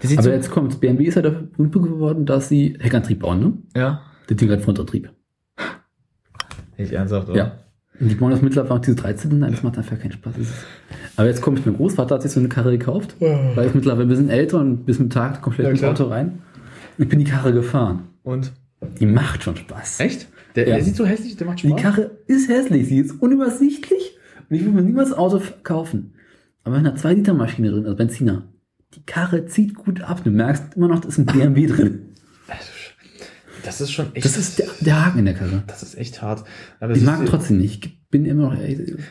das 0.03 0.11
sieht 0.11 0.19
Aber 0.19 0.27
so, 0.29 0.31
jetzt 0.31 0.51
kommt, 0.51 0.79
BMW 0.79 1.05
ist 1.05 1.15
ja 1.15 1.23
dafür 1.23 1.49
berühmt 1.57 1.73
geworden, 1.73 2.27
dass 2.27 2.51
sie 2.51 2.77
Heckantrieb 2.79 3.21
bauen, 3.21 3.41
ne? 3.41 3.53
ja, 3.75 4.03
Der 4.29 4.37
Ding 4.37 4.51
hat 4.51 4.61
Frontantrieb. 4.63 5.11
nicht 6.77 6.93
ernsthaft, 6.93 7.29
oder? 7.29 7.37
Ja. 7.37 7.53
Und 8.01 8.09
die 8.11 8.15
bauen 8.15 8.31
das 8.31 8.43
mittlerweile 8.43 8.75
auch 8.75 8.79
diese 8.79 8.95
13, 8.97 9.39
nein, 9.41 9.51
das 9.51 9.63
macht 9.65 9.77
einfach 9.77 9.99
keinen 9.99 10.13
Spaß. 10.13 10.35
Das 10.37 10.43
ist- 10.49 10.55
Aber 11.17 11.27
jetzt 11.27 11.43
kommt 11.43 11.65
mein 11.67 11.75
Großvater, 11.77 12.15
hat 12.15 12.23
sich 12.23 12.31
so 12.31 12.39
eine 12.39 12.49
Karre 12.49 12.71
gekauft, 12.79 13.17
weil 13.21 13.67
ich 13.67 13.75
mittlerweile 13.75 14.05
ein 14.05 14.09
bisschen 14.09 14.31
älter 14.31 14.61
und 14.61 14.85
bis 14.85 15.01
mit 15.01 15.13
Tag 15.13 15.43
komplett 15.43 15.65
Ja, 15.67 15.71
ins. 15.73 15.83
Auto 15.83 16.05
rein. 16.05 16.39
Ich 16.97 17.09
bin 17.09 17.19
die 17.19 17.25
Karre 17.25 17.53
gefahren. 17.53 18.05
Und? 18.23 18.53
Die 19.01 19.07
macht 19.07 19.43
schon 19.43 19.57
Spaß. 19.57 19.99
Echt? 20.01 20.29
Der, 20.55 20.69
Ja. 20.69 20.75
der 20.77 20.85
sieht 20.85 20.95
so 20.95 21.05
hässlich, 21.05 21.37
der 21.37 21.49
macht 21.49 21.63
Die 21.63 21.69
Spaß. 21.69 21.83
Karre 21.83 22.11
ist 22.29 22.49
hässlich, 22.49 22.87
sie 22.89 22.99
ist 22.99 23.21
unübersichtlich 23.21 24.17
und 24.49 24.55
ich 24.57 24.65
will 24.65 24.73
mir 24.73 24.83
niemals 24.83 25.13
Auto 25.13 25.41
kaufen. 25.65 26.13
Aber 26.63 26.77
in 26.77 26.87
einer 26.87 26.95
2-Liter-Maschine 26.97 27.71
drin, 27.71 27.85
also 27.85 27.97
Benziner, 27.97 28.45
die 28.95 29.03
Karre 29.05 29.47
zieht 29.47 29.75
gut 29.75 30.03
ab. 30.03 30.23
Du 30.23 30.31
merkst 30.31 30.77
immer 30.77 30.87
noch, 30.89 31.01
da 31.01 31.09
ist 31.09 31.19
ein 31.19 31.27
BMW 31.27 31.67
drin. 31.67 32.08
Das 33.65 33.81
ist 33.81 33.91
schon 33.93 34.15
echt, 34.15 34.25
Das 34.25 34.37
ist 34.37 34.59
der, 34.59 34.67
der 34.81 35.05
Haken 35.07 35.19
in 35.21 35.25
der 35.27 35.35
Karre. 35.35 35.63
das 35.67 35.83
ist 35.83 35.97
echt 35.97 36.23
hart. 36.23 36.45
Aber 36.81 36.95
Ich 36.95 37.03
mag 37.03 37.25
trotzdem 37.27 37.59
nicht. 37.59 37.85
Ich 37.87 37.99
bin 38.11 38.25
immer 38.25 38.51
noch. 38.55 38.57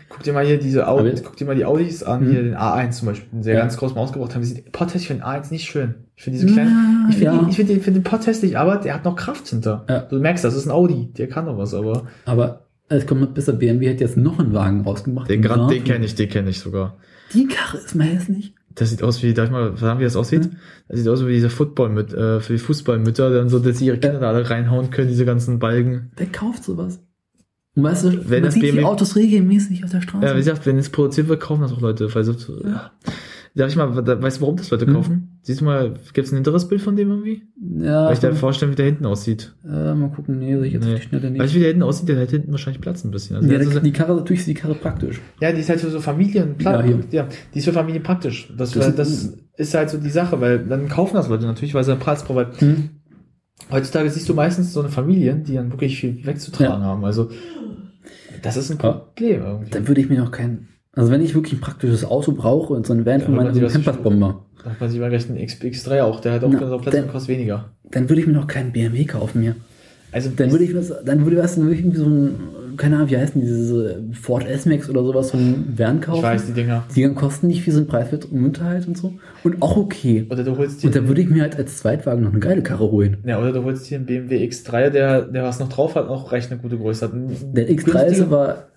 Guck 0.09 0.23
dir 0.23 0.33
mal 0.33 0.45
hier 0.45 0.57
diese 0.57 0.87
Audi, 0.87 1.13
guck 1.23 1.35
dir 1.37 1.45
mal 1.45 1.55
die 1.55 1.65
Audis 1.65 2.01
an, 2.03 2.25
Mhm. 2.25 2.31
hier 2.31 2.43
den 2.43 2.55
A1 2.55 2.91
zum 2.91 3.07
Beispiel, 3.09 3.29
den 3.31 3.43
sie 3.43 3.51
Ja. 3.51 3.59
ganz 3.59 3.77
groß 3.77 3.93
mal 3.95 4.01
ausgebracht 4.01 4.33
haben. 4.33 4.41
Die 4.41 4.47
sieht 4.47 4.71
potthässlich 4.71 5.07
für 5.07 5.13
den 5.13 5.23
A1 5.23 5.51
nicht 5.51 5.65
schön. 5.65 5.95
Ich 6.15 6.23
finde 6.23 6.39
diese 6.39 6.51
kleinen, 6.51 6.69
Ja, 6.71 7.09
ich 7.09 7.15
finde 7.17 7.31
ja. 7.41 7.47
ich 7.49 7.55
finde 7.55 7.73
den, 7.73 7.81
finde 7.83 7.99
den 7.99 8.03
potthässlich, 8.03 8.57
aber 8.57 8.77
der 8.77 8.93
hat 8.95 9.05
noch 9.05 9.15
Kraft 9.15 9.47
hinter. 9.49 9.85
Ja. 9.87 9.99
Du 10.01 10.17
merkst, 10.19 10.43
das 10.43 10.55
ist 10.55 10.65
ein 10.65 10.71
Audi, 10.71 11.09
der 11.17 11.27
kann 11.29 11.45
noch 11.45 11.57
was, 11.57 11.73
aber 11.75 12.07
Aber 12.25 12.65
es 12.89 13.05
kommt 13.05 13.21
noch 13.21 13.29
besser. 13.29 13.53
BMW 13.53 13.89
hat 13.91 13.99
jetzt 13.99 14.17
noch 14.17 14.39
einen 14.39 14.53
Wagen 14.53 14.81
rausgemacht. 14.81 15.29
den, 15.29 15.41
Grand, 15.43 15.69
den 15.71 15.83
kenne 15.83 16.05
ich, 16.05 16.15
den 16.15 16.29
kenne 16.29 16.49
ich 16.49 16.59
sogar. 16.59 16.97
Die 17.33 17.45
Karre 17.47 17.77
ist 17.77 17.93
mal 17.93 18.05
hässlich. 18.07 18.53
Das 18.77 18.91
sieht 18.91 19.01
aus 19.01 19.23
wie, 19.23 19.33
darf 19.33 19.45
ich 19.45 19.51
mal 19.51 19.75
sagen, 19.75 19.99
wie 19.99 20.03
das 20.03 20.15
aussieht? 20.15 20.45
Hm. 20.45 20.51
Das 20.87 20.99
sieht 20.99 21.07
aus 21.07 21.25
wie 21.25 21.33
diese 21.33 21.49
Football 21.49 21.89
mit, 21.89 22.13
äh, 22.13 22.39
für 22.39 22.53
die 22.53 22.59
Fußballmütter, 22.59 23.31
dann 23.31 23.49
so, 23.49 23.59
dass 23.59 23.79
sie 23.79 23.87
ihre 23.87 23.97
Kinder 23.97 24.19
da 24.19 24.29
alle 24.29 24.47
reinhauen 24.47 24.91
können, 24.91 25.07
diese 25.07 25.25
ganzen 25.25 25.59
Balken. 25.59 26.11
Wer 26.15 26.27
kauft 26.27 26.63
sowas? 26.63 26.99
Und 27.75 27.83
weißt 27.83 28.05
du, 28.05 28.29
Wenn 28.29 28.41
man 28.41 28.43
das 28.43 28.53
sieht 28.53 28.63
die 28.63 28.71
BMW 28.71 28.85
Autos 28.85 29.15
regelmäßig 29.15 29.83
auf 29.83 29.91
der 29.91 30.01
Straße. 30.01 30.25
Ja, 30.25 30.33
wie 30.33 30.39
gesagt, 30.39 30.65
wenn 30.65 30.77
es 30.77 30.89
produziert 30.89 31.27
wird, 31.27 31.39
kaufen 31.39 31.61
das 31.61 31.73
auch 31.73 31.81
Leute. 31.81 32.13
Weil 32.13 32.23
so, 32.23 32.33
ja. 32.63 32.91
Darf 33.57 33.69
ich 33.69 33.75
mal, 33.75 33.93
weißt 34.21 34.37
du, 34.37 34.41
warum 34.41 34.55
das 34.55 34.69
Leute 34.71 34.85
Hm. 34.85 34.93
kaufen? 34.93 35.39
Siehst 35.41 35.61
du 35.61 35.65
mal, 35.65 35.93
gibt 36.13 36.27
es 36.27 36.31
ein 36.31 36.35
hinteres 36.35 36.67
Bild 36.67 36.81
von 36.81 36.95
dem 36.95 37.09
irgendwie? 37.09 37.41
ja, 37.79 38.05
Weil 38.05 38.13
ich 38.13 38.19
dir 38.19 38.33
vorstellen, 38.33 38.71
wie 38.71 38.75
der 38.75 38.85
hinten 38.85 39.05
aussieht. 39.05 39.53
äh, 39.65 39.93
mal 39.93 40.09
gucken, 40.09 40.39
nee, 40.39 40.55
sehe 40.55 40.65
ich 40.65 40.73
jetzt 40.73 40.85
Nee. 40.85 40.93
auf 40.93 40.99
die 40.99 41.07
Schnelle 41.07 41.31
nicht. 41.31 41.41
Weißt 41.41 41.53
du, 41.53 41.55
wie 41.55 41.59
der 41.61 41.67
hinten 41.69 41.83
aussieht? 41.83 42.07
Der 42.09 42.19
hat 42.21 42.29
hinten 42.29 42.51
wahrscheinlich 42.51 42.81
Platz 42.81 43.03
ein 43.03 43.11
bisschen. 43.11 43.35
Also 43.35 43.49
ja, 43.51 43.57
der 43.57 43.67
hat 43.67 43.73
so, 43.73 43.79
die 43.79 43.91
Karre, 43.91 44.15
natürlich 44.15 44.39
ist 44.41 44.47
die 44.47 44.53
Karre 44.53 44.75
praktisch. 44.75 45.19
ja, 45.41 45.51
die 45.51 45.59
ist 45.61 45.69
halt 45.69 45.81
für 45.81 45.89
so 45.89 45.99
Familien, 45.99 46.55
Ja, 46.59 46.85
ja, 47.11 47.27
die 47.53 47.57
ist 47.59 47.65
für 47.65 47.73
Familien 47.73 48.03
praktisch. 48.03 48.53
Das, 48.57 48.71
Das 48.71 48.87
ist- 48.89 48.99
das 48.99 49.33
ist 49.57 49.73
halt 49.73 49.89
so 49.89 49.97
die 49.97 50.09
Sache, 50.09 50.39
weil 50.39 50.59
dann 50.65 50.87
kaufen 50.87 51.15
das 51.15 51.27
Leute 51.29 51.45
natürlich, 51.45 51.73
weil 51.73 51.83
sie 51.83 51.91
einen 51.91 51.99
Preis 51.99 52.23
brauchen. 52.23 52.45
Hm. 52.59 52.89
heutzutage 53.71 54.09
siehst 54.11 54.29
du 54.29 54.33
meistens 54.35 54.71
so 54.71 54.81
eine 54.81 54.89
Familien, 54.89 55.43
die 55.43 55.55
dann 55.55 55.71
wirklich 55.71 55.99
viel 55.99 56.23
wegzutragen 56.25 56.81
Ja. 56.81 56.87
haben. 56.87 57.03
Also, 57.03 57.29
das 58.43 58.55
ist 58.57 58.69
ein. 58.71 58.77
Problem 58.77 59.41
irgendwie. 59.41 59.69
Dann 59.71 59.87
würde 59.87 60.01
ich 60.01 60.09
mir 60.09 60.19
noch 60.19 60.31
kein. 60.31 60.67
Also 60.97 61.11
wenn 61.11 61.21
ich 61.21 61.33
wirklich 61.35 61.53
ein 61.53 61.61
praktisches 61.61 62.03
Auto 62.03 62.31
brauche 62.33 62.73
und 62.73 62.85
so 62.85 62.93
ein 62.93 63.05
Van 63.05 63.21
von 63.21 63.53
die 63.53 63.59
so 63.61 63.67
Campersbomber, 63.67 64.43
Da 64.63 64.71
hat 64.71 64.81
man 64.81 64.89
sich 64.89 64.99
mal 64.99 65.09
gleich 65.09 65.29
einen 65.29 65.37
X3 65.39 66.01
auch, 66.01 66.19
der 66.19 66.33
hat 66.33 66.43
auch 66.43 66.49
Na, 66.51 66.59
genau 66.59 66.77
Platz 66.79 66.95
dann- 66.95 67.03
und 67.05 67.11
kostet 67.11 67.37
weniger. 67.37 67.69
dann 67.91 68.09
würde 68.09 68.19
ich 68.21 68.27
mir 68.27 68.33
noch 68.33 68.47
keinen 68.47 68.71
BMW 68.73 69.05
kaufen 69.05 69.41
mehr. 69.41 69.55
Also, 70.11 70.29
Dann 70.35 70.51
würde 70.51 70.63
ich 70.63 70.73
was, 70.75 70.91
dann 71.05 71.25
würde 71.25 71.37
was, 71.37 71.55
dann 71.55 71.65
würde 71.65 71.75
ich 71.75 71.81
irgendwie 71.81 71.97
so 71.99 72.05
ein, 72.05 72.31
keine 72.77 72.95
Ahnung, 72.95 73.09
wie 73.09 73.17
heißt 73.17 73.35
denn 73.35 73.41
diese 73.41 74.01
Ford 74.13 74.47
S-Max 74.47 74.89
oder 74.89 75.03
sowas, 75.03 75.29
so 75.29 75.37
ein 75.37 75.73
Van 75.77 75.99
kaufen. 75.99 76.19
ich 76.19 76.23
weiß, 76.23 76.45
die 76.47 76.53
Dinger. 76.53 76.83
Die 76.95 77.03
dann 77.03 77.13
kosten 77.13 77.47
nicht 77.47 77.61
viel, 77.61 77.73
sind 77.73 77.87
preiswert 77.89 78.25
und 78.25 78.43
Unterhalt 78.45 78.87
und 78.87 78.97
so. 78.97 79.13
Und 79.43 79.61
auch 79.61 79.75
okay. 79.75 80.25
Oder 80.31 80.43
du 80.45 80.57
holst 80.57 80.81
dir, 80.81 80.87
Und 80.87 80.95
da 80.95 81.07
würde 81.07 81.21
ich 81.21 81.29
mir 81.29 81.41
halt 81.43 81.57
als 81.57 81.77
Zweitwagen 81.77 82.23
noch 82.23 82.31
eine 82.31 82.39
geile 82.39 82.63
Karre 82.63 82.89
holen. 82.89 83.17
ja, 83.25 83.37
oder 83.39 83.51
du 83.51 83.63
holst 83.63 83.89
dir 83.89 83.97
einen 83.97 84.05
BMW 84.05 84.43
X3, 84.47 84.89
der, 84.91 85.21
der 85.23 85.43
was 85.43 85.59
noch 85.59 85.69
drauf 85.69 85.95
hat, 85.95 86.07
auch 86.07 86.31
recht 86.31 86.51
eine 86.51 86.61
gute 86.61 86.77
Größe 86.77 87.05
hat. 87.05 87.11
Der 87.13 87.69
X3 87.69 88.05
ist 88.05 88.21
aber 88.21 88.67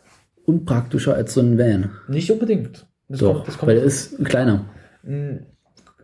unpraktischer 0.50 1.14
als 1.14 1.34
so 1.34 1.40
ein 1.40 1.56
Van. 1.58 1.90
Nicht 2.08 2.30
unbedingt. 2.30 2.86
Das 3.08 3.20
Doch, 3.20 3.34
kommt, 3.34 3.48
das 3.48 3.58
kommt 3.58 3.70
weil 3.70 3.78
er 3.78 3.84
ist 3.84 4.22
kleiner. 4.24 4.66
Mm, 5.02 5.36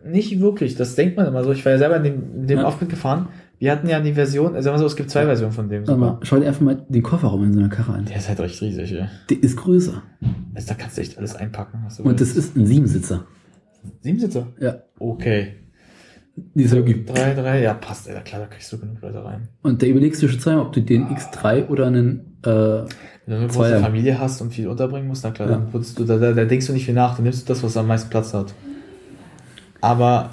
Nicht 0.05 0.39
wirklich, 0.39 0.75
das 0.75 0.95
denkt 0.95 1.17
man 1.17 1.27
immer 1.27 1.43
so. 1.43 1.51
Ich 1.51 1.63
war 1.65 1.71
ja 1.73 1.77
selber 1.77 1.97
in 1.97 2.03
dem, 2.03 2.35
in 2.41 2.47
dem 2.47 2.59
Ja. 2.59 2.65
Aufblick 2.65 2.89
gefahren. 2.89 3.27
Wir 3.59 3.71
hatten 3.71 3.87
ja 3.89 3.99
die 3.99 4.13
Version, 4.13 4.53
also 4.55 4.65
sagen 4.65 4.75
wir 4.75 4.79
so, 4.79 4.85
es 4.85 4.95
gibt 4.95 5.09
zwei 5.09 5.25
Versionen 5.25 5.51
von 5.51 5.67
dem. 5.67 5.87
Aber 5.89 6.19
schau 6.21 6.37
dir 6.39 6.47
einfach 6.47 6.61
mal 6.61 6.85
den 6.87 7.01
Kofferraum 7.01 7.43
in 7.43 7.53
so 7.53 7.59
einer 7.59 7.69
Karre 7.69 7.93
an. 7.93 8.05
Der 8.05 8.17
ist 8.17 8.29
halt 8.29 8.39
recht 8.39 8.61
riesig, 8.61 8.91
ey. 8.93 9.07
Der 9.29 9.43
ist 9.43 9.57
größer. 9.57 10.03
Also 10.53 10.67
da 10.67 10.73
kannst 10.75 10.97
du 10.97 11.01
echt 11.01 11.17
alles 11.17 11.35
einpacken. 11.35 11.79
Und 12.03 12.21
das 12.21 12.35
willst. 12.35 12.49
ist 12.49 12.55
ein 12.55 12.65
Siebensitzer. 12.67 13.25
Siebensitzer? 14.01 14.47
Ja. 14.59 14.83
Okay. 14.99 15.53
Die 16.53 16.63
ist 16.63 16.75
wirklich. 16.75 17.03
Drei, 17.05 17.33
drei, 17.33 17.63
ja, 17.63 17.73
passt, 17.73 18.07
ey, 18.07 18.15
klar, 18.23 18.41
da 18.41 18.47
kriegst 18.47 18.71
du 18.71 18.77
genug 18.77 19.01
Leute 19.01 19.23
rein. 19.25 19.47
Und 19.63 19.81
da 19.81 19.87
überlegst 19.87 20.21
du 20.21 20.27
schon 20.27 20.39
zweimal, 20.39 20.65
ob 20.67 20.73
du 20.73 20.81
den 20.81 21.07
X3 21.07 21.67
oder 21.67 21.87
einen. 21.87 22.37
Äh, 22.45 22.83
Wenn 23.27 23.35
du 23.35 23.39
eine 23.41 23.47
große 23.47 23.59
Zweier. 23.69 23.79
Familie 23.81 24.19
hast 24.19 24.41
und 24.41 24.51
viel 24.53 24.67
unterbringen 24.67 25.07
musst, 25.07 25.23
na 25.23 25.31
klar, 25.31 25.49
Ja. 25.49 25.55
dann 25.57 25.69
putzt 25.69 25.99
du, 25.99 26.05
da, 26.05 26.17
da, 26.17 26.31
da 26.33 26.45
denkst 26.45 26.65
du 26.67 26.73
nicht 26.73 26.85
viel 26.85 26.93
nach, 26.95 27.15
dann 27.15 27.23
nimmst 27.25 27.43
du 27.47 27.53
das, 27.53 27.61
was 27.61 27.77
am 27.77 27.85
meisten 27.87 28.09
Platz 28.09 28.33
hat. 28.33 28.53
Aber 29.81 30.31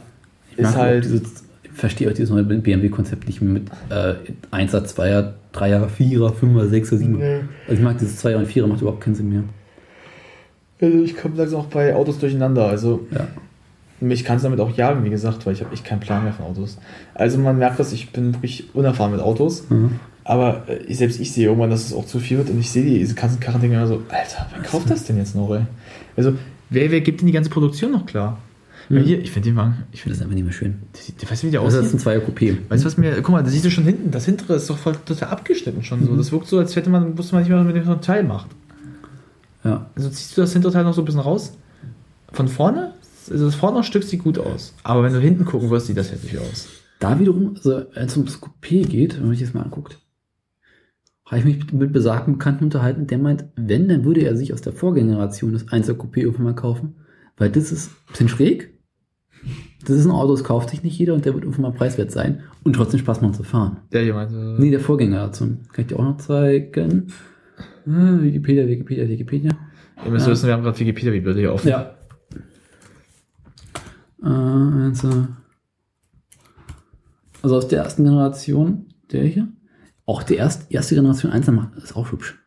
ich 0.52 0.58
ist 0.60 0.76
halt, 0.76 1.04
dieses, 1.04 1.44
ich 1.64 1.70
verstehe 1.72 2.08
auch 2.08 2.14
dieses 2.14 2.30
neue 2.30 2.44
BMW-Konzept 2.44 3.26
nicht 3.26 3.42
mit 3.42 3.68
äh, 3.90 4.14
1er, 4.52 4.84
2er, 4.86 5.32
3er, 5.52 5.86
4er, 5.88 6.32
5er, 6.32 6.70
6er, 6.70 6.94
7er. 6.94 7.06
Nee. 7.08 7.40
Also 7.68 7.72
ich 7.72 7.80
mag 7.80 7.98
dieses 7.98 8.24
2er 8.24 8.36
und 8.36 8.48
4er, 8.48 8.66
macht 8.66 8.80
überhaupt 8.80 9.00
keinen 9.02 9.14
Sinn 9.16 9.28
mehr. 9.28 9.42
also 10.80 11.02
ich 11.02 11.16
komme 11.16 11.36
langsam 11.36 11.60
auch 11.60 11.66
bei 11.66 11.94
Autos 11.94 12.18
durcheinander, 12.18 12.66
also 12.68 13.06
Ja. 13.10 13.26
mich 14.00 14.24
kann 14.24 14.36
es 14.36 14.42
damit 14.44 14.60
auch 14.60 14.70
jagen, 14.76 15.04
wie 15.04 15.10
gesagt, 15.10 15.44
weil 15.46 15.54
ich 15.54 15.62
habe 15.62 15.72
echt 15.74 15.84
keinen 15.84 16.00
Plan 16.00 16.22
mehr 16.24 16.32
von 16.32 16.46
Autos. 16.46 16.78
Also 17.14 17.38
man 17.38 17.58
merkt 17.58 17.78
das, 17.80 17.92
ich 17.92 18.10
bin 18.12 18.34
wirklich 18.34 18.74
unerfahren 18.74 19.12
mit 19.12 19.20
Autos, 19.20 19.68
Mhm. 19.68 19.98
Aber 20.24 20.68
äh, 20.68 20.92
selbst 20.94 21.20
ich 21.20 21.32
sehe 21.32 21.46
irgendwann, 21.46 21.70
dass 21.70 21.84
es 21.86 21.92
auch 21.92 22.06
zu 22.06 22.18
viel 22.18 22.38
wird 22.38 22.50
und 22.50 22.58
ich 22.58 22.70
sehe 22.70 22.82
die- 22.84 22.98
diese 22.98 23.14
ganzen 23.14 23.40
Karren-Dinger 23.40 23.86
so, 23.86 24.02
Alter, 24.08 24.46
wer 24.52 24.62
kauft 24.62 24.90
das 24.90 25.04
denn 25.04 25.16
jetzt 25.18 25.34
noch, 25.36 25.54
ey? 25.54 25.62
Also, 26.16 26.34
wer, 26.70 26.90
wer 26.90 27.00
gibt 27.00 27.20
denn 27.20 27.26
die 27.26 27.32
ganze 27.32 27.50
Produktion 27.50 27.92
noch 27.92 28.06
klar? 28.06 28.38
Ja, 28.90 29.00
hier, 29.00 29.18
ich 29.18 29.30
finde 29.30 29.48
den 29.48 29.56
Wagen, 29.56 29.76
ich 29.92 30.00
Das 30.00 30.00
finde, 30.02 30.16
ist 30.16 30.22
einfach 30.22 30.34
nicht 30.34 30.44
mehr 30.44 30.52
schön. 30.52 30.82
weißt 31.28 31.42
du, 31.42 31.46
wie 31.46 31.50
der 31.52 31.62
Das 31.62 31.72
ist 31.72 31.80
aussieht? 31.80 31.94
ein 31.94 31.98
Zweier 32.00 32.20
Coupé. 32.20 32.56
Weißt 32.68 32.82
du, 32.84 32.86
was 32.86 32.98
mir, 32.98 33.14
guck 33.22 33.30
mal, 33.30 33.42
das 33.42 33.52
siehst 33.52 33.64
du 33.64 33.70
schon 33.70 33.84
hinten, 33.84 34.10
das 34.10 34.26
hintere 34.26 34.56
ist 34.56 34.68
doch 34.68 34.76
voll 34.76 34.94
total 35.06 35.30
abgeschnitten 35.30 35.82
schon 35.82 36.04
so. 36.04 36.14
Das 36.16 36.30
wirkt 36.32 36.46
so, 36.48 36.58
als 36.58 36.76
hätte 36.76 36.90
man, 36.90 37.16
wusste 37.16 37.34
man 37.34 37.42
nicht 37.42 37.48
mehr, 37.48 37.58
was 37.58 37.64
man 37.64 37.74
mit 37.74 37.86
dem 37.86 38.00
Teil 38.02 38.24
macht. 38.24 38.48
Ja. 39.64 39.86
Also 39.96 40.10
ziehst 40.10 40.36
du 40.36 40.42
das 40.42 40.52
Hinterteil 40.52 40.84
noch 40.84 40.92
so 40.92 41.00
ein 41.00 41.06
bisschen 41.06 41.20
raus? 41.22 41.54
Von 42.32 42.48
vorne? 42.48 42.92
Also 43.30 43.46
das 43.46 43.54
vorne 43.54 43.82
Stück 43.84 44.02
sieht 44.04 44.22
gut 44.22 44.38
aus. 44.38 44.74
Aber 44.82 45.02
wenn 45.02 45.14
du 45.14 45.20
hinten 45.20 45.46
gucken 45.46 45.70
wirst, 45.70 45.86
sieht 45.86 45.96
das 45.96 46.12
hässlich 46.12 46.38
aus. 46.38 46.68
Da 47.00 47.18
wiederum, 47.18 47.54
also 47.56 47.84
wenn 47.94 48.06
es 48.06 48.16
ums 48.18 48.38
Coupé 48.38 48.86
geht, 48.86 49.16
wenn 49.16 49.28
man 49.28 49.34
sich 49.34 49.46
das 49.46 49.54
mal 49.54 49.62
anguckt, 49.62 49.98
habe 51.26 51.38
ich 51.38 51.44
mich 51.44 51.72
mit 51.72 51.92
besagten 51.92 52.34
Bekannten 52.34 52.64
unterhalten, 52.64 53.06
der 53.06 53.18
meint, 53.18 53.44
wenn, 53.56 53.88
dann 53.88 54.04
würde 54.04 54.20
er 54.22 54.36
sich 54.36 54.52
aus 54.52 54.60
der 54.60 54.72
Vorgeneration 54.72 55.52
das 55.52 55.66
1er 55.66 55.94
Coupé 55.94 56.18
irgendwann 56.18 56.44
mal 56.44 56.54
kaufen, 56.54 56.96
weil 57.36 57.50
das 57.50 57.72
ist 57.72 57.88
ein 57.90 58.10
bisschen 58.10 58.28
schräg. 58.28 58.70
Das 59.86 59.96
ist 59.96 60.04
ein 60.06 60.10
Auto, 60.10 60.32
das 60.32 60.44
kauft 60.44 60.70
sich 60.70 60.82
nicht 60.82 60.98
jeder 60.98 61.12
und 61.14 61.24
der 61.24 61.34
wird 61.34 61.44
irgendwann 61.44 61.70
mal 61.70 61.76
preiswert 61.76 62.10
sein 62.10 62.40
und 62.62 62.74
trotzdem 62.74 63.00
Spaß 63.00 63.20
machen 63.20 63.34
zu 63.34 63.42
fahren. 63.42 63.78
Der 63.92 64.02
hier 64.02 64.14
meinte. 64.14 64.56
Nee, 64.58 64.70
der 64.70 64.80
Vorgeneration. 64.80 65.60
Kann 65.72 65.82
ich 65.82 65.86
dir 65.88 65.98
auch 65.98 66.04
noch 66.04 66.16
zeigen. 66.16 67.08
Ah, 67.86 68.16
Wikipedia, 68.20 68.66
Wikipedia, 68.66 69.06
Wikipedia. 69.08 69.50
Ihr 70.04 70.10
müsst 70.10 70.26
Ja. 70.26 70.32
wissen, 70.32 70.46
wir 70.46 70.54
haben 70.54 70.62
gerade 70.62 70.78
Wikipedia-Bibel 70.80 71.34
hier 71.34 71.52
offen. 71.52 71.68
Ja. 71.68 71.94
Äh, 74.22 74.26
also, 74.28 75.26
also 77.42 77.56
aus 77.56 77.68
der 77.68 77.82
ersten 77.82 78.04
Generation, 78.04 78.86
der 79.12 79.24
hier. 79.24 79.48
Auch 80.06 80.22
die 80.22 80.34
erste, 80.34 80.72
erste 80.72 80.94
Generation 80.94 81.32
1 81.32 81.46
macht 81.48 81.76
ist 81.76 81.96
auch 81.96 82.12
hübsch. 82.12 82.38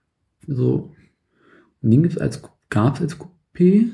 So, 0.48 0.94
Ding 1.82 2.03
gibt's 2.03 2.18
als, 2.18 2.42
gab's 2.69 3.02
als 3.02 3.18
Coupé. 3.19 3.94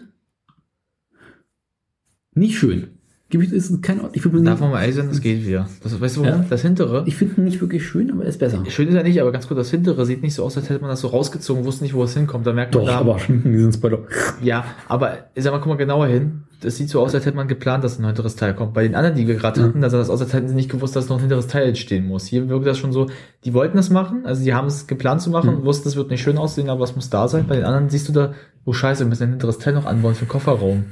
Nicht 2.33 2.57
schön. 2.57 2.92
Gebiet 3.33 3.51
ist 3.51 3.81
kein 3.81 3.99
Ort. 3.99 4.15
Ich 4.15 4.21
Darf 4.23 4.59
man 4.59 4.69
mal 4.71 4.81
ehrlich 4.81 4.95
sein, 4.95 5.09
das 5.09 5.19
geht 5.19 5.45
wieder. 5.45 5.67
Das, 5.81 5.99
weißt 5.99 6.17
du 6.17 6.21
warum? 6.21 6.41
Ja. 6.41 6.45
Das 6.49 6.61
hintere. 6.61 7.03
ich 7.07 7.15
finde 7.15 7.41
ihn 7.41 7.45
nicht 7.45 7.59
wirklich 7.59 7.85
schön, 7.85 8.11
aber 8.11 8.23
er 8.23 8.29
ist 8.29 8.37
besser. 8.39 8.63
Schön 8.69 8.87
ist 8.87 8.93
er 8.93 9.03
nicht, 9.03 9.19
aber 9.19 9.31
ganz 9.31 9.47
gut, 9.47 9.57
das 9.57 9.71
hintere 9.71 10.05
sieht 10.05 10.21
nicht 10.21 10.35
so 10.35 10.43
aus, 10.43 10.55
als 10.55 10.69
hätte 10.69 10.81
man 10.81 10.89
das 10.91 11.01
so 11.01 11.07
rausgezogen, 11.07 11.65
wusste 11.65 11.83
nicht, 11.83 11.93
wo 11.95 12.03
es 12.03 12.13
hinkommt. 12.13 12.45
Da 12.45 12.53
merkt 12.53 12.75
man 12.75 12.85
da. 12.85 13.17
die 13.27 13.57
sind 13.59 13.73
Spoiler. 13.73 13.99
Ja, 14.41 14.63
aber 14.87 15.17
ich 15.33 15.43
sag 15.43 15.51
mal, 15.51 15.57
guck 15.59 15.67
mal 15.69 15.75
genauer 15.77 16.07
hin. 16.07 16.43
Das 16.61 16.77
sieht 16.77 16.87
so 16.89 17.01
aus, 17.01 17.13
als 17.13 17.25
hätte 17.25 17.35
man 17.35 17.47
geplant, 17.49 17.83
dass 17.83 17.99
ein 17.99 18.05
hinteres 18.05 18.37
Teil 18.37 18.53
kommt. 18.53 18.73
Bei 18.73 18.83
den 18.83 18.95
anderen, 18.95 19.17
die 19.17 19.27
wir 19.27 19.35
gerade 19.35 19.61
hatten, 19.63 19.81
da 19.81 19.89
sah 19.89 19.97
das 19.97 20.09
aus, 20.09 20.21
als 20.21 20.31
hätten 20.31 20.47
sie 20.47 20.55
nicht 20.55 20.69
gewusst, 20.71 20.95
dass 20.95 21.09
noch 21.09 21.17
ein 21.17 21.21
hinteres 21.21 21.47
Teil 21.47 21.67
entstehen 21.67 22.07
muss. 22.07 22.25
Hier 22.27 22.47
wirkt 22.47 22.65
das 22.67 22.77
schon 22.77 22.93
so, 22.93 23.07
die 23.43 23.53
wollten 23.53 23.75
das 23.75 23.89
machen, 23.89 24.25
also 24.25 24.43
die 24.45 24.53
haben 24.53 24.67
es 24.67 24.87
geplant 24.87 25.21
zu 25.21 25.29
machen, 25.29 25.55
Mhm. 25.59 25.65
wussten, 25.65 25.89
es 25.89 25.95
wird 25.97 26.09
nicht 26.09 26.21
schön 26.21 26.37
aussehen, 26.37 26.69
aber 26.69 26.83
es 26.85 26.95
muss 26.95 27.09
da 27.09 27.27
sein. 27.27 27.47
Bei 27.47 27.55
den 27.55 27.65
anderen 27.65 27.89
siehst 27.89 28.07
du 28.07 28.13
da, 28.13 28.33
oh 28.63 28.71
scheiße, 28.73 29.03
wir 29.03 29.09
müssen 29.09 29.23
ein 29.23 29.29
hinteres 29.31 29.57
Teil 29.57 29.73
noch 29.73 29.85
anbauen 29.85 30.15
für 30.15 30.23
den 30.25 30.29
Kofferraum. 30.29 30.85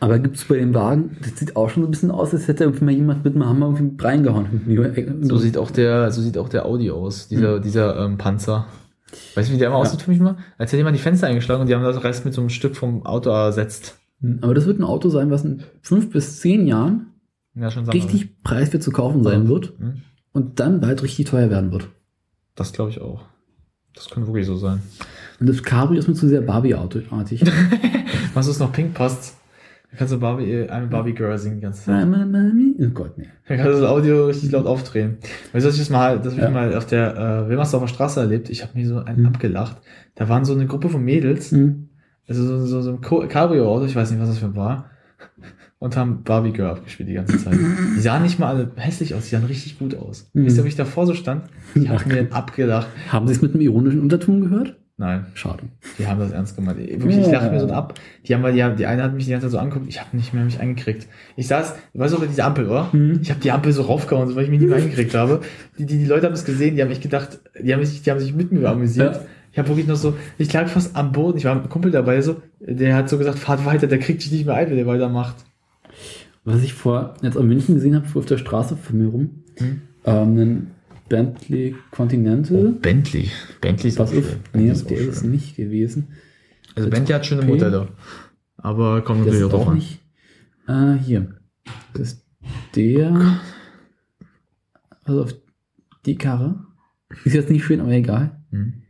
Aber 0.00 0.18
gibt 0.18 0.36
es 0.36 0.44
bei 0.46 0.56
dem 0.56 0.72
Wagen, 0.74 1.16
das 1.22 1.38
sieht 1.38 1.56
auch 1.56 1.68
schon 1.68 1.82
so 1.82 1.88
ein 1.88 1.90
bisschen 1.90 2.10
aus, 2.10 2.32
als 2.32 2.48
hätte 2.48 2.64
irgendwie 2.64 2.84
mal 2.86 2.90
jemand 2.94 3.24
mit 3.24 3.34
einem 3.34 3.46
Hammer 3.46 3.66
irgendwie 3.66 4.02
reingehauen. 4.02 5.18
So 5.24 5.36
sieht 5.36 5.58
auch 5.58 5.70
der, 5.70 6.10
so 6.10 6.22
sieht 6.22 6.38
auch 6.38 6.48
der 6.48 6.64
Audi 6.64 6.90
aus, 6.90 7.28
dieser, 7.28 7.58
Mhm. 7.58 7.62
dieser 7.62 7.96
ähm, 8.04 8.16
Panzer. 8.16 8.66
Weißt 9.34 9.48
du, 9.50 9.52
wie 9.54 9.58
der 9.58 9.68
immer 9.68 9.76
Ja. 9.76 9.82
aussieht 9.82 10.00
für 10.02 10.10
mich 10.10 10.20
mal? 10.20 10.36
Als 10.56 10.70
hätte 10.72 10.78
jemand 10.78 10.96
die 10.96 11.02
Fenster 11.02 11.26
eingeschlagen 11.26 11.60
und 11.60 11.66
die 11.66 11.74
haben 11.74 11.82
das 11.82 12.02
Rest 12.02 12.24
mit 12.24 12.32
so 12.32 12.40
einem 12.40 12.48
Stück 12.50 12.76
vom 12.76 13.04
Auto 13.04 13.28
ersetzt. 13.30 13.98
Aber 14.40 14.54
das 14.54 14.66
wird 14.66 14.78
ein 14.78 14.84
Auto 14.84 15.08
sein, 15.10 15.30
was 15.30 15.44
in 15.44 15.62
fünf 15.82 16.10
bis 16.10 16.40
zehn 16.40 16.66
Jahren 16.66 17.06
Ja, 17.54 17.70
schon 17.70 17.88
richtig 17.90 18.42
preiswert 18.42 18.82
zu 18.82 18.92
kaufen 18.92 19.22
sein 19.22 19.48
wird 19.48 19.74
Hm? 19.78 20.02
und 20.32 20.60
dann 20.60 20.80
bald 20.80 21.02
richtig 21.02 21.26
teuer 21.26 21.50
werden 21.50 21.72
wird. 21.72 21.88
Das 22.54 22.72
glaube 22.72 22.90
ich 22.90 23.00
auch. 23.00 23.22
Das 23.94 24.08
kann 24.08 24.26
wirklich 24.26 24.46
so 24.46 24.56
sein. 24.56 24.80
Und 25.40 25.48
das 25.48 25.62
Cabrio 25.62 25.98
ist 25.98 26.08
mir 26.08 26.14
zu 26.14 26.28
sehr 26.28 26.40
Barbie-artig. 26.42 27.08
Was 28.34 28.46
ist 28.46 28.60
noch 28.60 28.72
pink 28.72 28.94
passt? 28.94 29.36
Da 29.92 29.96
kannst 29.98 30.12
du 30.14 30.20
Barbie, 30.20 30.44
äh, 30.52 30.70
I'm 30.70 30.84
a 30.84 30.86
Barbie 30.86 31.14
Girl 31.14 31.36
singen 31.36 31.56
die 31.56 31.62
ganze 31.62 31.84
Zeit. 31.84 32.06
Mama, 32.08 32.24
Mami. 32.24 32.76
Oh 32.80 32.88
Gott, 32.94 33.18
nee. 33.18 33.26
Da 33.48 33.56
kannst 33.56 33.72
du 33.76 33.80
das 33.80 33.90
Audio 33.90 34.26
richtig 34.26 34.52
laut 34.52 34.66
aufdrehen. 34.66 35.18
Weißt 35.52 35.64
du, 35.64 35.68
dass 35.68 35.74
ich 35.74 35.80
das 35.80 35.90
mal, 35.90 36.20
dass 36.20 36.32
ich 36.34 36.38
Ja. 36.38 36.48
mal 36.50 36.74
auf 36.76 36.86
der 36.86 37.16
äh, 37.16 37.48
Wilmersdorfer 37.48 37.88
Straße 37.88 38.20
erlebt, 38.20 38.50
ich 38.50 38.62
habe 38.62 38.78
mir 38.78 38.86
so 38.86 38.98
einen 38.98 39.20
Mhm. 39.22 39.26
abgelacht. 39.26 39.78
Da 40.14 40.28
waren 40.28 40.44
so 40.44 40.54
eine 40.54 40.66
Gruppe 40.66 40.88
von 40.90 41.02
Mädels, 41.02 41.50
Hm. 41.50 41.88
also 42.28 42.44
so, 42.46 42.66
so, 42.66 42.82
so 42.82 42.90
ein 42.92 43.00
Cabrio-Auto, 43.00 43.84
ich 43.86 43.96
weiß 43.96 44.10
nicht, 44.12 44.20
was 44.20 44.28
das 44.28 44.38
für 44.38 44.54
war, 44.54 44.90
und 45.80 45.96
haben 45.96 46.22
Barbie 46.22 46.52
Girl 46.52 46.70
abgespielt 46.70 47.08
die 47.08 47.14
ganze 47.14 47.38
Zeit. 47.38 47.54
Die 47.54 48.00
sahen 48.00 48.22
nicht 48.22 48.38
mal 48.38 48.48
alle 48.48 48.70
hässlich 48.76 49.14
aus, 49.14 49.24
die 49.24 49.30
sahen 49.30 49.44
richtig 49.46 49.78
gut 49.78 49.96
aus. 49.96 50.30
Mhm. 50.34 50.44
Wisst 50.46 50.58
ihr, 50.58 50.64
wie 50.64 50.68
ich 50.68 50.76
davor 50.76 51.06
so 51.06 51.14
stand? 51.14 51.44
Ich 51.74 51.88
habe 51.88 52.06
mir 52.08 52.32
abgelacht. 52.32 52.86
Haben 53.08 53.26
Sie 53.26 53.32
es 53.32 53.42
mit 53.42 53.54
einem 53.54 53.62
ironischen 53.62 54.00
Unterton 54.00 54.40
gehört? 54.42 54.76
Nein. 55.00 55.24
Schade. 55.32 55.62
Die 55.98 56.06
haben 56.06 56.20
das 56.20 56.30
ernst 56.30 56.56
gemeint. 56.56 56.76
Wirklich, 56.78 57.16
ich 57.16 57.30
lache 57.30 57.50
mir 57.50 57.58
so 57.58 57.68
ab. 57.72 57.94
Die 58.26 58.34
haben, 58.34 58.54
die, 58.54 58.62
haben- 58.62 58.76
die 58.76 58.84
eine 58.84 59.02
hat 59.02 59.14
mich 59.14 59.24
die 59.24 59.30
ganze 59.30 59.46
Zeit 59.46 59.52
so 59.52 59.58
angeguckt, 59.58 59.86
ich 59.88 59.98
habe 59.98 60.14
nicht 60.14 60.34
mehr 60.34 60.44
mich 60.44 60.60
eingekriegt. 60.60 61.06
Ich 61.36 61.46
saß, 61.46 61.74
weißt 61.94 62.14
du, 62.14 62.20
bei 62.20 62.26
dieser 62.26 62.44
Ampel, 62.44 62.68
oder? 62.68 62.90
Mhm. 62.92 63.18
Ich 63.22 63.30
habe 63.30 63.40
die 63.40 63.50
Ampel 63.50 63.72
so 63.72 63.80
raufgehauen, 63.80 64.28
so, 64.28 64.36
weil 64.36 64.44
ich 64.44 64.50
mich 64.50 64.60
nicht 64.60 64.68
mehr 64.68 64.76
eingekriegt 64.76 65.14
habe. 65.14 65.40
Die, 65.78 65.86
die, 65.86 65.96
die 65.96 66.04
Leute 66.04 66.26
haben 66.26 66.34
es 66.34 66.44
gesehen, 66.44 66.76
die 66.76 66.82
haben 66.82 66.90
mich 66.90 67.00
gedacht, 67.00 67.40
die 67.58 67.72
haben 67.72 67.82
sich, 67.82 68.02
die 68.02 68.10
haben 68.10 68.20
sich 68.20 68.34
mit 68.34 68.52
mir 68.52 68.68
amüsiert. 68.68 69.14
Ja. 69.16 69.22
Ich 69.52 69.58
habe 69.58 69.68
wirklich 69.68 69.86
noch 69.86 69.96
so, 69.96 70.14
ich 70.36 70.52
lag 70.52 70.68
fast 70.68 70.94
am 70.94 71.12
Boden, 71.12 71.38
ich 71.38 71.46
war 71.46 71.54
mit 71.54 71.62
einem 71.64 71.70
Kumpel 71.72 71.90
dabei, 71.90 72.20
so, 72.20 72.36
der 72.60 72.94
hat 72.94 73.08
so 73.08 73.16
gesagt, 73.16 73.38
fahrt 73.38 73.64
weiter, 73.64 73.86
der 73.86 73.98
kriegt 74.00 74.22
dich 74.22 74.30
nicht 74.30 74.44
mehr 74.44 74.54
ein, 74.54 74.68
wenn 74.68 74.76
der 74.76 74.86
weitermacht. 74.86 75.36
Was 76.44 76.62
ich 76.62 76.74
vor, 76.74 77.14
jetzt 77.22 77.36
in 77.36 77.46
München 77.48 77.74
gesehen 77.76 77.94
habe, 77.96 78.06
fuhr 78.06 78.20
auf 78.20 78.26
der 78.26 78.36
Straße 78.38 78.76
vor 78.76 78.94
mir 78.94 79.08
rum, 79.08 79.30
Hm? 79.56 79.80
ähm, 80.04 80.14
einen 80.38 80.70
Bentley 81.10 81.74
Continental. 81.90 82.72
Bentley. 82.80 83.30
Bentley 83.60 83.88
ist 83.90 83.96
Pass 83.98 84.12
auch 84.12 84.16
auf, 84.16 84.24
schön. 84.24 84.40
nee, 84.54 84.68
Bentley 84.68 84.70
ist 84.72 84.90
der 84.90 84.98
ist 85.00 85.20
schön. 85.20 85.30
nicht 85.32 85.56
gewesen. 85.56 86.08
Also 86.74 86.88
Bentley 86.88 87.12
hat 87.14 87.26
schöne. 87.26 87.42
Modelle. 87.42 87.88
Aber 88.56 89.00
Das 89.02 89.08
natürlich 89.18 89.34
ist 89.40 89.44
auch 89.44 89.50
drauf 89.50 89.68
an. 89.68 89.74
nicht. 89.74 90.00
Ah, 90.66 90.94
hier. 90.94 91.36
Das 91.92 92.12
ist 92.12 92.26
der. 92.76 93.40
Also 95.04 95.22
auf 95.24 95.34
die 96.06 96.16
Karre. 96.16 96.64
Ist 97.24 97.34
jetzt 97.34 97.50
nicht 97.50 97.64
schön, 97.64 97.80
aber 97.80 97.90
egal. 97.90 98.40
Hm. 98.50 98.82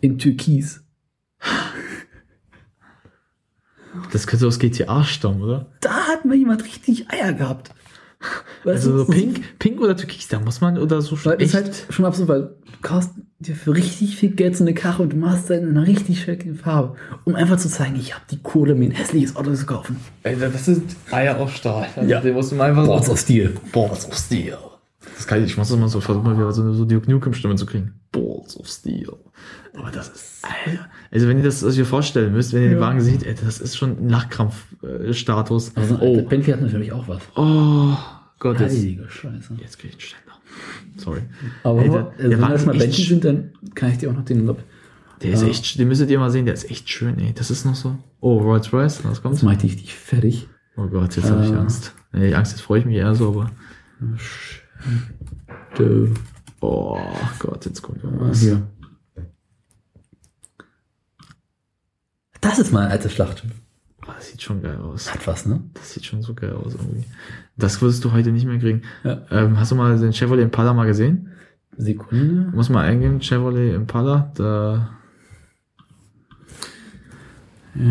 In 0.00 0.18
Türkis. 0.18 0.84
Das 4.12 4.26
könnte 4.26 4.46
aus 4.46 4.58
GTA 4.58 5.02
stammen, 5.04 5.42
oder? 5.42 5.72
Da 5.80 6.06
hat 6.06 6.24
mal 6.24 6.36
jemand 6.36 6.64
richtig 6.64 7.10
Eier 7.10 7.32
gehabt. 7.32 7.72
Weißt 8.64 8.84
Also 8.86 8.92
du, 8.92 8.98
so 8.98 9.04
pink, 9.06 9.58
pink 9.58 9.80
oder 9.80 9.96
türkis, 9.96 10.28
da 10.28 10.40
muss 10.40 10.60
man 10.60 10.78
oder 10.78 11.00
so 11.02 11.16
Weil 11.24 11.36
das 11.36 11.48
ist 11.48 11.54
echt- 11.54 11.64
halt 11.64 11.86
schon 11.90 12.04
absurd, 12.04 12.28
weil 12.28 12.42
du 12.42 12.54
kaufst 12.82 13.10
dir 13.38 13.54
für 13.54 13.74
richtig 13.74 14.16
viel 14.16 14.30
Geld 14.30 14.56
so 14.56 14.64
eine 14.64 14.74
Karre 14.74 15.02
und 15.02 15.12
du 15.12 15.16
machst 15.16 15.50
dann 15.50 15.62
in 15.62 15.70
einer 15.76 15.86
richtig 15.86 16.22
schönen 16.22 16.56
Farbe, 16.56 16.96
um 17.24 17.34
einfach 17.34 17.58
zu 17.58 17.68
zeigen, 17.68 17.96
ich 17.96 18.14
habe 18.14 18.24
die 18.30 18.38
Kohle, 18.42 18.74
mir 18.74 18.86
ein 18.86 18.92
hässliches 18.92 19.36
Auto 19.36 19.54
zu 19.54 19.66
kaufen. 19.66 19.96
Alter, 20.24 20.48
das 20.48 20.64
sind 20.64 20.96
Eier 21.10 21.38
auf 21.38 21.54
Stahl. 21.54 21.86
Also 21.94 22.10
Ja. 22.10 22.20
Den 22.20 22.34
musst 22.34 22.50
du 22.52 22.56
mal 22.56 22.70
einfach 22.70 22.86
Boah, 22.86 23.02
so. 23.02 23.10
so 23.10 23.16
Stil. 23.16 23.54
Balls 23.72 24.06
of 24.08 24.14
Steel. 24.16 24.56
Das 25.14 25.26
kann 25.26 25.38
ich, 25.42 25.50
ich 25.52 25.56
muss 25.56 25.68
das 25.68 25.78
mal 25.78 25.88
so 25.88 26.00
versuchen, 26.00 26.24
mal 26.24 26.36
wieder 26.36 26.52
so 26.52 26.62
eine 26.62 26.74
so 26.74 26.84
Duke 26.84 27.10
Nukem-Stimme 27.10 27.54
zu 27.56 27.66
kriegen. 27.66 27.94
Balls 28.12 28.58
of 28.58 28.66
Steel. 28.68 29.12
Aber 29.74 29.90
das 29.90 30.08
ist, 30.08 30.42
Alter. 30.44 30.86
Also 31.10 31.28
wenn 31.28 31.38
ihr 31.38 31.44
das 31.44 31.62
euch 31.62 31.80
vorstellen 31.82 32.32
müsst, 32.32 32.52
wenn 32.52 32.62
ihr 32.62 32.70
den 32.70 32.80
Wagen 32.80 33.00
seht, 33.00 33.24
ey, 33.24 33.34
das 33.34 33.60
ist 33.60 33.76
schon 33.76 33.98
ein 34.06 34.08
Lachkrampf-Status. 34.08 35.76
Also, 35.76 35.98
oh, 36.00 36.22
Bentley 36.22 36.52
hat 36.52 36.62
natürlich 36.62 36.92
auch 36.92 37.06
was. 37.08 37.22
oh 37.36 37.96
Gott, 38.38 38.58
Heilige 38.58 39.08
Scheiße. 39.08 39.54
jetzt 39.60 39.78
krieg 39.78 39.90
ich 39.90 39.96
einen 39.96 40.00
Ständer. 40.00 40.22
Sorry. 40.96 41.20
Aber 41.62 41.82
Ey, 41.82 41.90
der- 41.90 42.06
also, 42.16 42.28
der 42.28 42.40
wenn 42.40 42.52
echt 42.52 42.66
Bentley 42.66 42.88
sch- 42.90 43.08
sind, 43.08 43.24
dann 43.24 43.52
kann 43.74 43.90
ich 43.92 43.98
dir 43.98 44.10
auch 44.10 44.14
noch 44.14 44.24
den 44.24 44.46
Lob. 44.46 44.62
Der 45.22 45.32
ist 45.32 45.42
Ja. 45.42 45.48
echt, 45.48 45.78
den 45.78 45.88
müsstet 45.88 46.10
ihr 46.10 46.18
mal 46.18 46.30
sehen, 46.30 46.44
der 46.44 46.54
ist 46.54 46.70
echt 46.70 46.90
schön, 46.90 47.18
ey. 47.18 47.32
Das 47.34 47.50
ist 47.50 47.64
noch 47.64 47.74
so. 47.74 47.96
Oh, 48.20 48.38
Rolls 48.38 48.72
Royce, 48.72 49.02
was 49.04 49.22
kommt? 49.22 49.34
Jetzt 49.36 49.42
mache 49.44 49.66
ich 49.66 49.76
dich 49.76 49.94
fertig. 49.94 50.46
Oh 50.76 50.86
Gott, 50.88 51.16
jetzt 51.16 51.30
habe 51.30 51.44
ich 51.44 51.50
Äh. 51.52 51.56
Angst. 51.56 51.94
Nee, 52.12 52.34
Angst, 52.34 52.52
jetzt 52.52 52.60
freue 52.62 52.80
ich 52.80 52.84
mich 52.86 52.96
eher 52.96 53.14
so, 53.14 53.28
aber. 53.28 53.50
Dö. 55.78 56.12
Oh 56.60 56.98
Gott, 57.38 57.64
jetzt 57.66 57.82
kommt 57.82 58.02
irgendwas. 58.02 58.40
Hier. 58.40 58.62
Das 62.40 62.58
ist 62.58 62.72
mal 62.72 62.86
ein 62.86 62.92
altes 62.92 63.12
Schlachtschiff. 63.12 63.50
Das 64.06 64.28
sieht 64.28 64.40
schon 64.42 64.62
geil 64.62 64.78
aus. 64.78 65.12
Hat 65.12 65.26
was, 65.26 65.46
ne? 65.46 65.62
Das 65.74 65.92
sieht 65.92 66.04
schon 66.04 66.22
so 66.22 66.32
geil 66.34 66.52
aus 66.52 66.74
irgendwie. 66.74 67.04
Das 67.56 67.82
würdest 67.82 68.04
du 68.04 68.12
heute 68.12 68.30
nicht 68.30 68.46
mehr 68.46 68.58
kriegen. 68.58 68.82
Ja. 69.02 69.22
Ähm, 69.30 69.58
hast 69.58 69.72
du 69.72 69.74
mal 69.74 69.98
den 69.98 70.12
Chevrolet 70.12 70.44
Impala 70.44 70.72
mal 70.72 70.86
gesehen? 70.86 71.30
Sekunde. 71.76 72.50
Muss 72.54 72.68
mal 72.68 72.84
eingeben, 72.84 73.20
Chevrolet 73.20 73.74
Impala. 73.74 74.30
Da, 74.34 74.96
Ja, 77.74 77.82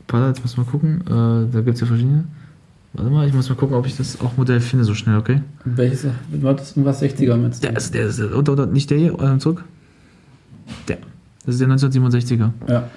Impala, 0.00 0.28
jetzt 0.28 0.42
muss 0.42 0.56
mal 0.56 0.66
gucken. 0.66 1.02
Äh, 1.02 1.52
da 1.52 1.60
gibt's 1.60 1.80
ja 1.80 1.86
verschiedene. 1.86 2.24
Warte 3.00 3.14
mal, 3.14 3.26
ich 3.26 3.32
muss 3.32 3.48
mal 3.48 3.54
gucken, 3.54 3.74
ob 3.76 3.86
ich 3.86 3.96
das 3.96 4.20
auch 4.20 4.36
Modell 4.36 4.60
finde 4.60 4.84
so 4.84 4.92
schnell, 4.92 5.16
okay? 5.16 5.40
Welches 5.64 6.06
war 6.32 6.52
das? 6.52 6.74
Was 6.76 7.02
60er 7.02 7.34
mit? 7.36 7.62
Der 7.62 7.74
ist, 7.74 7.94
der 7.94 8.08
ist, 8.08 8.20
oder, 8.20 8.52
oder, 8.52 8.66
nicht 8.66 8.90
der 8.90 8.98
hier, 8.98 9.18
äh, 9.18 9.38
zurück. 9.38 9.64
Der. 10.86 10.98
Das 11.46 11.54
ist 11.54 11.62
der 11.62 11.68
1967er. 11.68 12.50
Ja. 12.68 12.90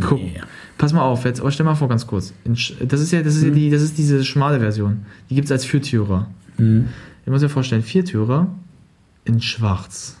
Guck. 0.00 0.22
Nee. 0.22 0.40
Pass 0.78 0.94
mal 0.94 1.02
auf, 1.02 1.26
jetzt, 1.26 1.38
aber 1.38 1.50
stell 1.50 1.66
mal 1.66 1.74
vor, 1.74 1.90
ganz 1.90 2.06
kurz. 2.06 2.32
Das 2.44 3.00
ist 3.00 3.12
ja, 3.12 3.22
das 3.22 3.36
ist 3.36 3.44
ja 3.44 3.50
die, 3.50 3.68
das 3.68 3.82
ist 3.82 3.98
diese 3.98 4.24
schmale 4.24 4.58
Version. 4.58 5.02
Die 5.28 5.34
gibt's 5.34 5.52
als 5.52 5.66
Viertürer. 5.66 6.26
Mhm. 6.56 6.88
Ich 7.26 7.30
muss 7.30 7.42
mir 7.42 7.50
vorstellen, 7.50 7.82
Viertürer 7.82 8.46
in 9.24 9.42
schwarz. 9.42 10.16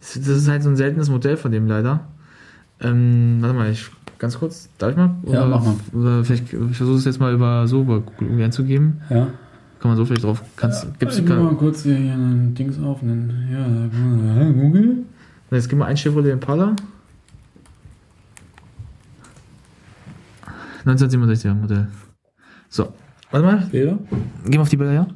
Das 0.00 0.12
das 0.12 0.28
ist 0.28 0.48
halt 0.48 0.62
so 0.62 0.68
ein 0.68 0.76
seltenes 0.76 1.08
Modell 1.08 1.38
von 1.38 1.50
dem 1.50 1.66
leider. 1.66 2.06
Ähm, 2.78 3.38
warte 3.40 3.54
mal, 3.54 3.70
ich 3.70 3.86
ganz 4.18 4.38
kurz, 4.38 4.68
darf 4.78 4.90
ich 4.92 4.96
mal? 4.96 5.16
Ja, 5.24 5.30
Oder- 5.46 5.46
mach 5.48 5.64
mal. 5.64 5.74
Oder 5.92 6.24
vielleicht, 6.24 6.52
ich 6.52 6.76
versuche 6.76 6.96
es 6.98 7.04
jetzt 7.04 7.20
mal 7.20 7.32
über 7.34 7.66
so 7.66 7.82
über 7.82 8.00
Google 8.00 8.28
irgendwie 8.28 8.44
einzugeben. 8.44 9.00
Ja. 9.10 9.28
Kann 9.78 9.90
man 9.90 9.96
so 9.96 10.04
vielleicht 10.06 10.24
drauf. 10.24 10.42
Kannst, 10.56 10.98
gibt's, 10.98 11.18
Ich 11.18 11.24
mach 11.28 11.36
mal 11.36 11.48
kann, 11.48 11.58
kurz 11.58 11.82
hier, 11.82 11.96
hier 11.96 12.14
ein 12.14 12.54
Dings 12.54 12.78
auf. 12.78 13.02
Einen, 13.02 13.48
ja, 13.50 14.44
ja, 14.44 14.50
Google. 14.52 15.04
jetzt 15.50 15.68
gib 15.68 15.78
mal 15.78 15.84
ein 15.86 15.96
Chevrolet 15.96 16.32
Impala. 16.32 16.74
1967er 20.84 21.54
Modell. 21.54 21.88
So, 22.68 22.92
warte 23.30 23.46
mal, 23.46 23.66
Bilder? 23.70 23.98
geh 24.46 24.56
mal 24.56 24.62
auf 24.62 24.68
die 24.68 24.76
Bilder, 24.76 24.92
ja? 24.92 25.06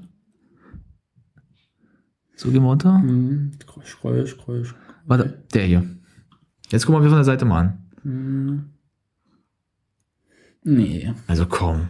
So, 2.36 2.50
gehen 2.50 2.62
wir 2.62 2.68
runter. 2.68 2.98
Mhm. 2.98 3.52
Scroll, 3.84 4.26
scroll, 4.26 4.26
scroll. 4.64 4.66
Warte, 5.06 5.42
der 5.54 5.64
hier. 5.64 5.84
Jetzt 6.70 6.86
gucken 6.86 7.02
wir 7.02 7.08
von 7.08 7.18
der 7.18 7.24
Seite 7.24 7.44
mal 7.44 7.60
an. 7.60 7.78
Mhm. 8.02 8.69
Nee. 10.62 11.12
Also 11.26 11.46
komm. 11.46 11.88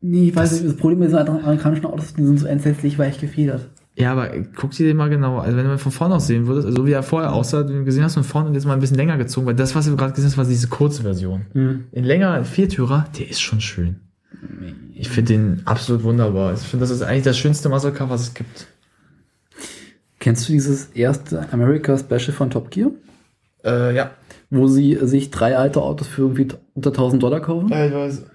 Nee, 0.00 0.28
ich 0.28 0.36
weiß 0.36 0.50
Das- 0.50 0.60
nicht, 0.60 0.72
das 0.72 0.80
Problem 0.80 0.98
mit 1.00 1.10
den 1.12 1.18
amerikanischen 1.18 1.86
Autos, 1.86 2.14
die 2.14 2.24
sind 2.24 2.38
so 2.38 2.46
entsetzlich 2.46 2.98
weich 2.98 3.20
gefedert. 3.20 3.68
Ja, 3.94 4.12
aber 4.12 4.30
guck 4.56 4.70
dir 4.70 4.86
den 4.86 4.96
mal 4.96 5.10
genau. 5.10 5.38
Also 5.38 5.56
wenn 5.56 5.64
du 5.64 5.70
mal 5.70 5.78
von 5.78 5.92
vorne 5.92 6.14
aus 6.14 6.26
sehen 6.26 6.46
würdest, 6.46 6.66
also 6.66 6.86
wie 6.86 6.92
er 6.92 7.02
vorher 7.02 7.32
aussah, 7.34 7.62
den 7.62 7.78
du 7.80 7.84
gesehen 7.84 8.02
hast 8.02 8.14
von 8.14 8.24
vorne 8.24 8.48
und 8.48 8.54
jetzt 8.54 8.64
mal 8.64 8.72
ein 8.72 8.80
bisschen 8.80 8.96
länger 8.96 9.18
gezogen, 9.18 9.46
weil 9.46 9.54
das, 9.54 9.74
was 9.74 9.84
du 9.84 9.96
gerade 9.96 10.12
gesehen 10.14 10.30
hast, 10.30 10.38
war 10.38 10.44
diese 10.46 10.68
kurze 10.68 11.02
Version. 11.02 11.42
In 11.92 12.04
länger, 12.04 12.42
Viertürer, 12.44 13.06
der 13.18 13.28
ist 13.28 13.42
schon 13.42 13.60
schön. 13.60 13.96
Ich 14.94 15.08
finde 15.10 15.32
den 15.34 15.62
absolut 15.66 16.04
wunderbar. 16.04 16.54
Ich 16.54 16.60
finde, 16.60 16.84
das 16.84 16.90
ist 16.90 17.02
eigentlich 17.02 17.24
das 17.24 17.36
schönste 17.36 17.68
Muscle 17.68 17.92
Car, 17.92 18.08
was 18.08 18.22
es 18.22 18.34
gibt. 18.34 18.66
Kennst 20.18 20.48
du 20.48 20.52
dieses 20.52 20.86
erste 20.94 21.52
America 21.52 21.98
Special 21.98 22.32
von 22.32 22.48
Top 22.50 22.70
Gear? 22.70 22.90
Äh, 23.64 23.94
ja. 23.94 24.10
Wo 24.54 24.66
sie 24.66 24.98
sich 25.00 25.30
drei 25.30 25.56
alte 25.56 25.80
Autos 25.80 26.08
für 26.08 26.22
irgendwie 26.22 26.48
unter 26.74 26.90
1000 26.90 27.22
Dollar 27.22 27.40
kaufen? 27.40 27.70
Ja, 27.70 27.86
ich 27.86 27.94
weiß. 27.94 28.26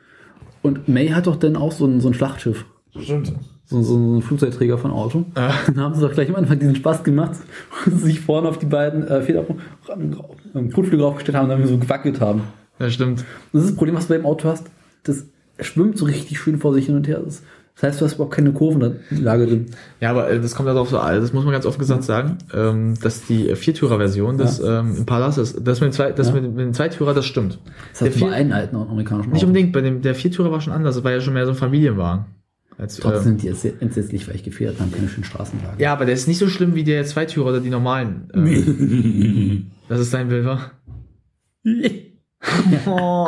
Und 0.63 0.87
May 0.87 1.09
hat 1.09 1.27
doch 1.27 1.35
dann 1.35 1.55
auch 1.55 1.71
so 1.71 1.85
ein, 1.85 2.01
so 2.01 2.09
ein 2.09 2.15
Schlachtschiff. 2.15 2.65
Stimmt. 2.99 3.33
So, 3.65 3.83
so 3.83 3.95
ein 3.97 4.23
Flugzeugträger 4.23 4.79
von 4.79 4.89
Auto. 4.89 5.25
Ja. 5.35 5.53
Dann 5.67 5.79
haben 5.79 5.93
sie 5.93 6.01
doch 6.01 6.11
gleich 6.11 6.27
am 6.29 6.35
Anfang 6.35 6.57
diesen 6.57 6.75
Spaß 6.75 7.03
gemacht, 7.03 7.37
wo 7.85 7.91
sie 7.91 8.05
sich 8.05 8.19
vorne 8.19 8.49
auf 8.49 8.57
die 8.57 8.65
beiden 8.65 9.07
äh, 9.07 9.21
Feder 9.21 9.45
ähm, 9.93 10.71
Kotflügel 10.71 11.05
aufgestellt 11.05 11.37
haben 11.37 11.51
und 11.51 11.59
dann 11.59 11.67
so 11.67 11.77
gewackelt 11.77 12.19
haben. 12.19 12.41
Ja, 12.79 12.89
stimmt. 12.89 13.23
Das 13.53 13.61
ist 13.61 13.69
das 13.69 13.75
Problem, 13.77 13.95
was 13.95 14.07
du 14.07 14.15
beim 14.15 14.25
Auto 14.25 14.49
hast. 14.49 14.71
Das 15.03 15.25
schwimmt 15.59 15.99
so 15.99 16.05
richtig 16.05 16.39
schön 16.39 16.57
vor 16.57 16.73
sich 16.73 16.87
hin 16.87 16.95
und 16.95 17.07
her. 17.07 17.21
Das, 17.23 17.43
das 17.79 17.83
heißt, 17.91 18.01
du 18.01 18.05
hast 18.05 18.15
überhaupt 18.15 18.33
keine 18.33 18.51
Kurvenlage 18.53 19.45
drin. 19.45 19.65
Ja, 20.01 20.09
aber 20.09 20.29
äh, 20.31 20.41
das 20.41 20.55
kommt 20.55 20.67
darauf 20.67 20.89
so, 20.89 20.97
also 20.97 21.21
das 21.21 21.31
muss 21.31 21.43
man 21.45 21.53
ganz 21.53 21.65
offen 21.65 21.77
gesagt 21.79 22.03
sagen, 22.03 22.37
ähm, 22.53 22.95
dass 23.01 23.25
die 23.25 23.49
äh, 23.49 23.55
Viertürer-Version 23.55 24.37
des 24.39 24.59
ähm, 24.59 24.95
Impalas, 24.97 25.37
ist, 25.37 25.59
das 25.63 25.79
mit, 25.79 25.89
dem 25.89 25.93
zwei, 25.93 26.11
das 26.11 26.27
Ja. 26.29 26.33
mit, 26.33 26.43
dem- 26.43 26.55
mit 26.55 26.65
dem 26.65 26.73
Zweitürer, 26.73 27.13
das 27.13 27.25
stimmt. 27.27 27.59
Das 27.91 27.99
Der 27.99 28.07
heißt, 28.09 28.17
Vier- 28.17 28.31
einen 28.31 28.51
alten 28.51 28.75
amerikanischen 28.75 29.29
Nicht 29.31 29.41
Auto. 29.43 29.47
unbedingt, 29.47 29.73
bei 29.73 29.81
dem, 29.81 30.01
der 30.01 30.15
Viertürer 30.15 30.51
war 30.51 30.59
schon 30.59 30.73
anders, 30.73 30.95
das 30.95 31.03
war 31.03 31.11
ja 31.11 31.21
schon 31.21 31.33
mehr 31.35 31.45
so 31.45 31.51
ein 31.51 31.57
Familienwagen. 31.57 32.25
Als, 32.79 32.97
Trotzdem 32.97 33.17
ähm, 33.17 33.23
sind 33.23 33.41
die 33.43 33.47
jetzt 33.47 33.81
entsetzlich 33.81 34.27
weich 34.27 34.43
gefedert, 34.43 34.79
haben 34.79 34.91
keine 34.91 35.07
schönen 35.07 35.23
Straßenlagen. 35.23 35.79
ja, 35.79 35.93
aber 35.93 36.05
der 36.05 36.13
ist 36.15 36.27
nicht 36.27 36.37
so 36.39 36.47
schlimm 36.47 36.75
wie 36.75 36.83
der 36.83 37.05
Zweitürer 37.05 37.47
oder 37.49 37.59
die 37.59 37.69
normalen. 37.71 38.29
Ähm, 38.35 39.67
das 39.89 39.99
ist 39.99 40.13
dein 40.13 40.29
wa? 40.31 40.71
Oh. 42.85 43.27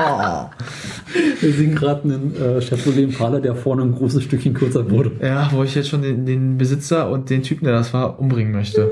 Wir 1.41 1.53
sehen 1.53 1.75
gerade 1.75 2.03
einen 2.03 2.35
äh, 2.35 2.61
Chevrolet 2.61 3.03
Impala, 3.03 3.39
der 3.39 3.55
vorne 3.55 3.81
ein 3.81 3.93
großes 3.93 4.23
Stückchen 4.23 4.53
kürzer 4.53 4.89
wurde. 4.89 5.11
Ja, 5.21 5.49
wo 5.51 5.63
ich 5.63 5.75
jetzt 5.75 5.89
schon 5.89 6.01
den, 6.01 6.25
den 6.25 6.57
Besitzer 6.57 7.09
und 7.09 7.29
den 7.29 7.43
Typen, 7.43 7.65
der 7.65 7.73
das 7.73 7.93
war, 7.93 8.19
umbringen 8.19 8.53
möchte. 8.53 8.91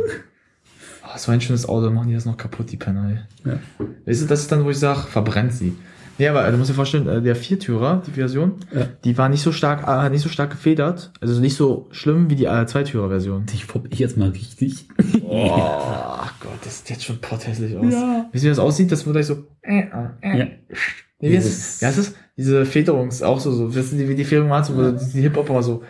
Oh, 1.04 1.18
so 1.18 1.32
ein 1.32 1.42
schönes 1.42 1.70
Auto, 1.70 1.90
machen 1.92 2.10
die 2.10 2.16
das 2.16 2.26
noch 2.26 2.38
kaputt, 2.38 2.72
die 2.72 2.78
Penner. 2.78 3.26
Ja. 3.46 3.60
Weißt 4.06 4.24
du, 4.24 4.26
das 4.26 4.42
ist 4.42 4.52
dann, 4.52 4.66
wo 4.66 4.70
ich 4.70 4.80
sage, 4.80 5.02
verbrennt 5.02 5.54
sie. 5.54 5.76
Nee, 6.18 6.28
aber 6.28 6.48
äh, 6.48 6.52
du 6.52 6.58
musst 6.58 6.70
dir 6.70 6.74
vorstellen, 6.76 7.08
äh, 7.08 7.22
der 7.22 7.36
Viertürer, 7.36 8.02
die 8.08 8.12
Version, 8.12 8.54
Ja. 8.74 8.88
die 9.04 9.18
war 9.18 9.30
nicht 9.30 9.42
so 9.42 9.52
stark, 9.52 9.88
äh, 9.88 10.10
nicht 10.10 10.22
so 10.22 10.30
stark 10.30 10.50
gefedert, 10.52 11.12
also 11.22 11.40
nicht 11.40 11.56
so 11.56 11.88
schlimm 11.92 12.30
wie 12.30 12.36
die 12.36 12.46
äh, 12.46 12.66
Zweitürer-Version. 12.66 13.46
Ich 13.54 13.66
fopp 13.66 13.88
ich 13.92 14.00
jetzt 14.00 14.18
mal 14.18 14.30
richtig. 14.30 14.88
Oh 15.30 16.30
Gott, 16.40 16.60
das 16.64 16.80
sieht 16.80 16.90
jetzt 16.92 17.06
schon 17.06 17.20
potthässlich 17.20 17.76
aus. 17.78 17.92
Ja. 17.94 18.26
Wisst 18.32 18.44
ihr, 18.44 18.48
wie 18.48 18.52
das 18.52 18.60
aussieht? 18.60 18.92
Das 18.92 19.06
wird 19.06 19.14
gleich 19.14 19.26
so. 19.26 19.44
Äh, 19.62 19.84
äh. 20.22 20.38
Ja. 20.40 20.46
Nee, 21.20 21.32
wie 21.32 21.36
ist 21.36 21.82
das? 21.82 22.14
Diese 22.38 22.66
Federung 22.66 23.10
ist 23.10 23.24
auch 23.24 23.40
so, 23.40 23.52
so. 23.52 23.74
Wissen 23.76 23.98
die, 23.98 24.08
wie 24.08 24.16
die 24.16 24.24
Federung 24.24 24.50
war, 24.50 24.64
so, 24.64 24.76
wo 24.78 24.92
die 24.92 25.22
Hip-Hop 25.22 25.50
immer 25.50 25.64
so 25.64 25.84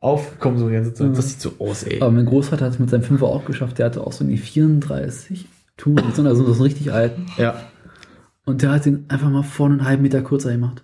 aufkommen, 0.00 0.58
so 0.58 0.68
die 0.68 0.74
ganze 0.74 0.94
Zeit. 0.94 1.16
Das 1.16 1.28
sieht 1.30 1.40
so 1.40 1.52
aus, 1.58 1.82
ey. 1.82 2.00
Aber 2.00 2.10
mein 2.10 2.26
Großvater 2.26 2.64
hat 2.66 2.72
es 2.72 2.78
mit 2.78 2.90
seinem 2.90 3.02
Fünfer 3.02 3.26
auch 3.26 3.44
geschafft. 3.44 3.78
Der 3.78 3.86
hatte 3.86 4.00
auch 4.06 4.12
so 4.12 4.24
eine 4.24 4.36
34 4.36 5.46
Touren, 5.76 6.26
also 6.26 6.44
so 6.44 6.52
einen 6.52 6.62
richtig 6.62 6.92
alten. 6.92 7.26
Ja. 7.36 7.60
Und 8.48 8.62
der 8.62 8.70
hat 8.70 8.86
den 8.86 9.04
einfach 9.10 9.28
mal 9.28 9.42
vorne 9.42 9.74
einen 9.74 9.84
halben 9.84 10.02
Meter 10.02 10.22
kürzer 10.22 10.50
gemacht. 10.52 10.82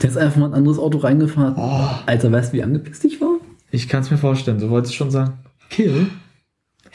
Der 0.00 0.08
ist 0.08 0.16
einfach 0.16 0.38
mal 0.38 0.46
ein 0.46 0.54
anderes 0.54 0.78
Auto 0.78 0.98
reingefahren. 0.98 1.54
Oh, 1.56 1.88
Alter, 2.06 2.32
weißt 2.32 2.52
du, 2.52 2.56
wie 2.56 2.62
angepisst 2.62 3.04
ich 3.04 3.20
war? 3.20 3.38
ich 3.70 3.88
kann 3.88 4.00
es 4.02 4.10
mir 4.10 4.16
vorstellen, 4.16 4.58
so 4.58 4.70
wollte 4.70 4.88
ich 4.88 4.94
schon 4.96 5.10
sagen. 5.10 5.38
Kill? 5.68 6.06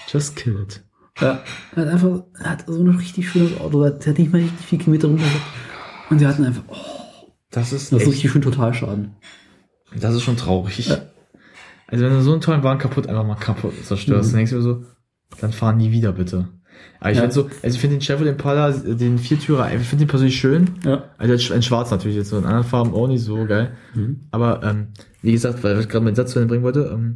Just 0.07 0.35
kill 0.35 0.59
it. 0.63 0.83
Ja. 1.19 1.43
Er 1.75 1.81
hat 1.85 1.87
einfach, 1.93 2.23
er 2.39 2.49
hat 2.49 2.63
so 2.65 2.81
ein 2.81 2.89
richtig 2.95 3.29
schönes 3.29 3.59
Auto. 3.59 3.87
Der 3.87 4.09
hat 4.13 4.17
nicht 4.17 4.31
mal 4.31 4.41
richtig 4.41 4.65
viel 4.65 4.79
Kilometer 4.79 5.07
runter. 5.09 5.23
Und 6.09 6.21
der 6.21 6.29
hat 6.29 6.39
ihn 6.39 6.45
einfach, 6.45 6.63
oh, 6.69 7.27
Das 7.51 7.71
ist, 7.71 7.91
das 7.91 8.01
ist 8.01 8.07
richtig 8.07 8.31
schön 8.31 8.41
Totalschaden. 8.41 9.11
das 9.95 10.15
ist 10.15 10.23
schon 10.23 10.37
traurig. 10.37 10.89
Also 11.87 12.05
wenn 12.05 12.13
du 12.13 12.21
so 12.23 12.31
einen 12.31 12.41
tollen 12.41 12.63
Wagen 12.63 12.79
kaputt, 12.79 13.05
einfach 13.05 13.27
mal 13.27 13.35
kaputt 13.35 13.73
zerstörst, 13.85 14.29
Mhm. 14.29 14.31
dann 14.31 14.37
denkst 14.37 14.51
du 14.51 14.57
dir 14.57 14.63
so, 14.63 14.83
dann 15.39 15.53
fahr 15.53 15.73
nie 15.73 15.91
wieder 15.91 16.13
bitte. 16.13 16.47
Aber 16.99 17.09
ich 17.11 17.17
Ja. 17.17 17.21
finde 17.23 17.33
so, 17.35 17.43
also 17.63 17.75
ich 17.75 17.79
finde 17.79 17.95
den 17.97 18.01
Chevrolet 18.01 18.31
Impala, 18.31 18.71
den 18.71 19.17
Viertürer, 19.17 19.71
ich 19.73 19.81
finde 19.81 20.05
den 20.05 20.09
persönlich 20.09 20.35
schön. 20.35 20.69
Ja. 20.85 21.03
Also 21.17 21.53
in 21.53 21.61
schwarz 21.63 21.89
natürlich, 21.91 22.15
jetzt 22.17 22.29
so 22.29 22.37
in 22.37 22.45
anderen 22.45 22.63
Farben 22.63 22.93
auch 22.93 23.07
nicht 23.07 23.23
so 23.23 23.45
geil. 23.45 23.71
Mhm. 23.95 24.19
Aber 24.31 24.61
ähm, 24.63 24.87
wie 25.21 25.31
gesagt, 25.31 25.63
weil 25.63 25.79
ich 25.79 25.89
gerade 25.89 26.05
meinen 26.05 26.15
Satz 26.15 26.31
zu 26.31 26.39
Ende 26.39 26.49
bringen 26.49 26.63
wollte, 26.63 26.89
ähm, 26.93 27.15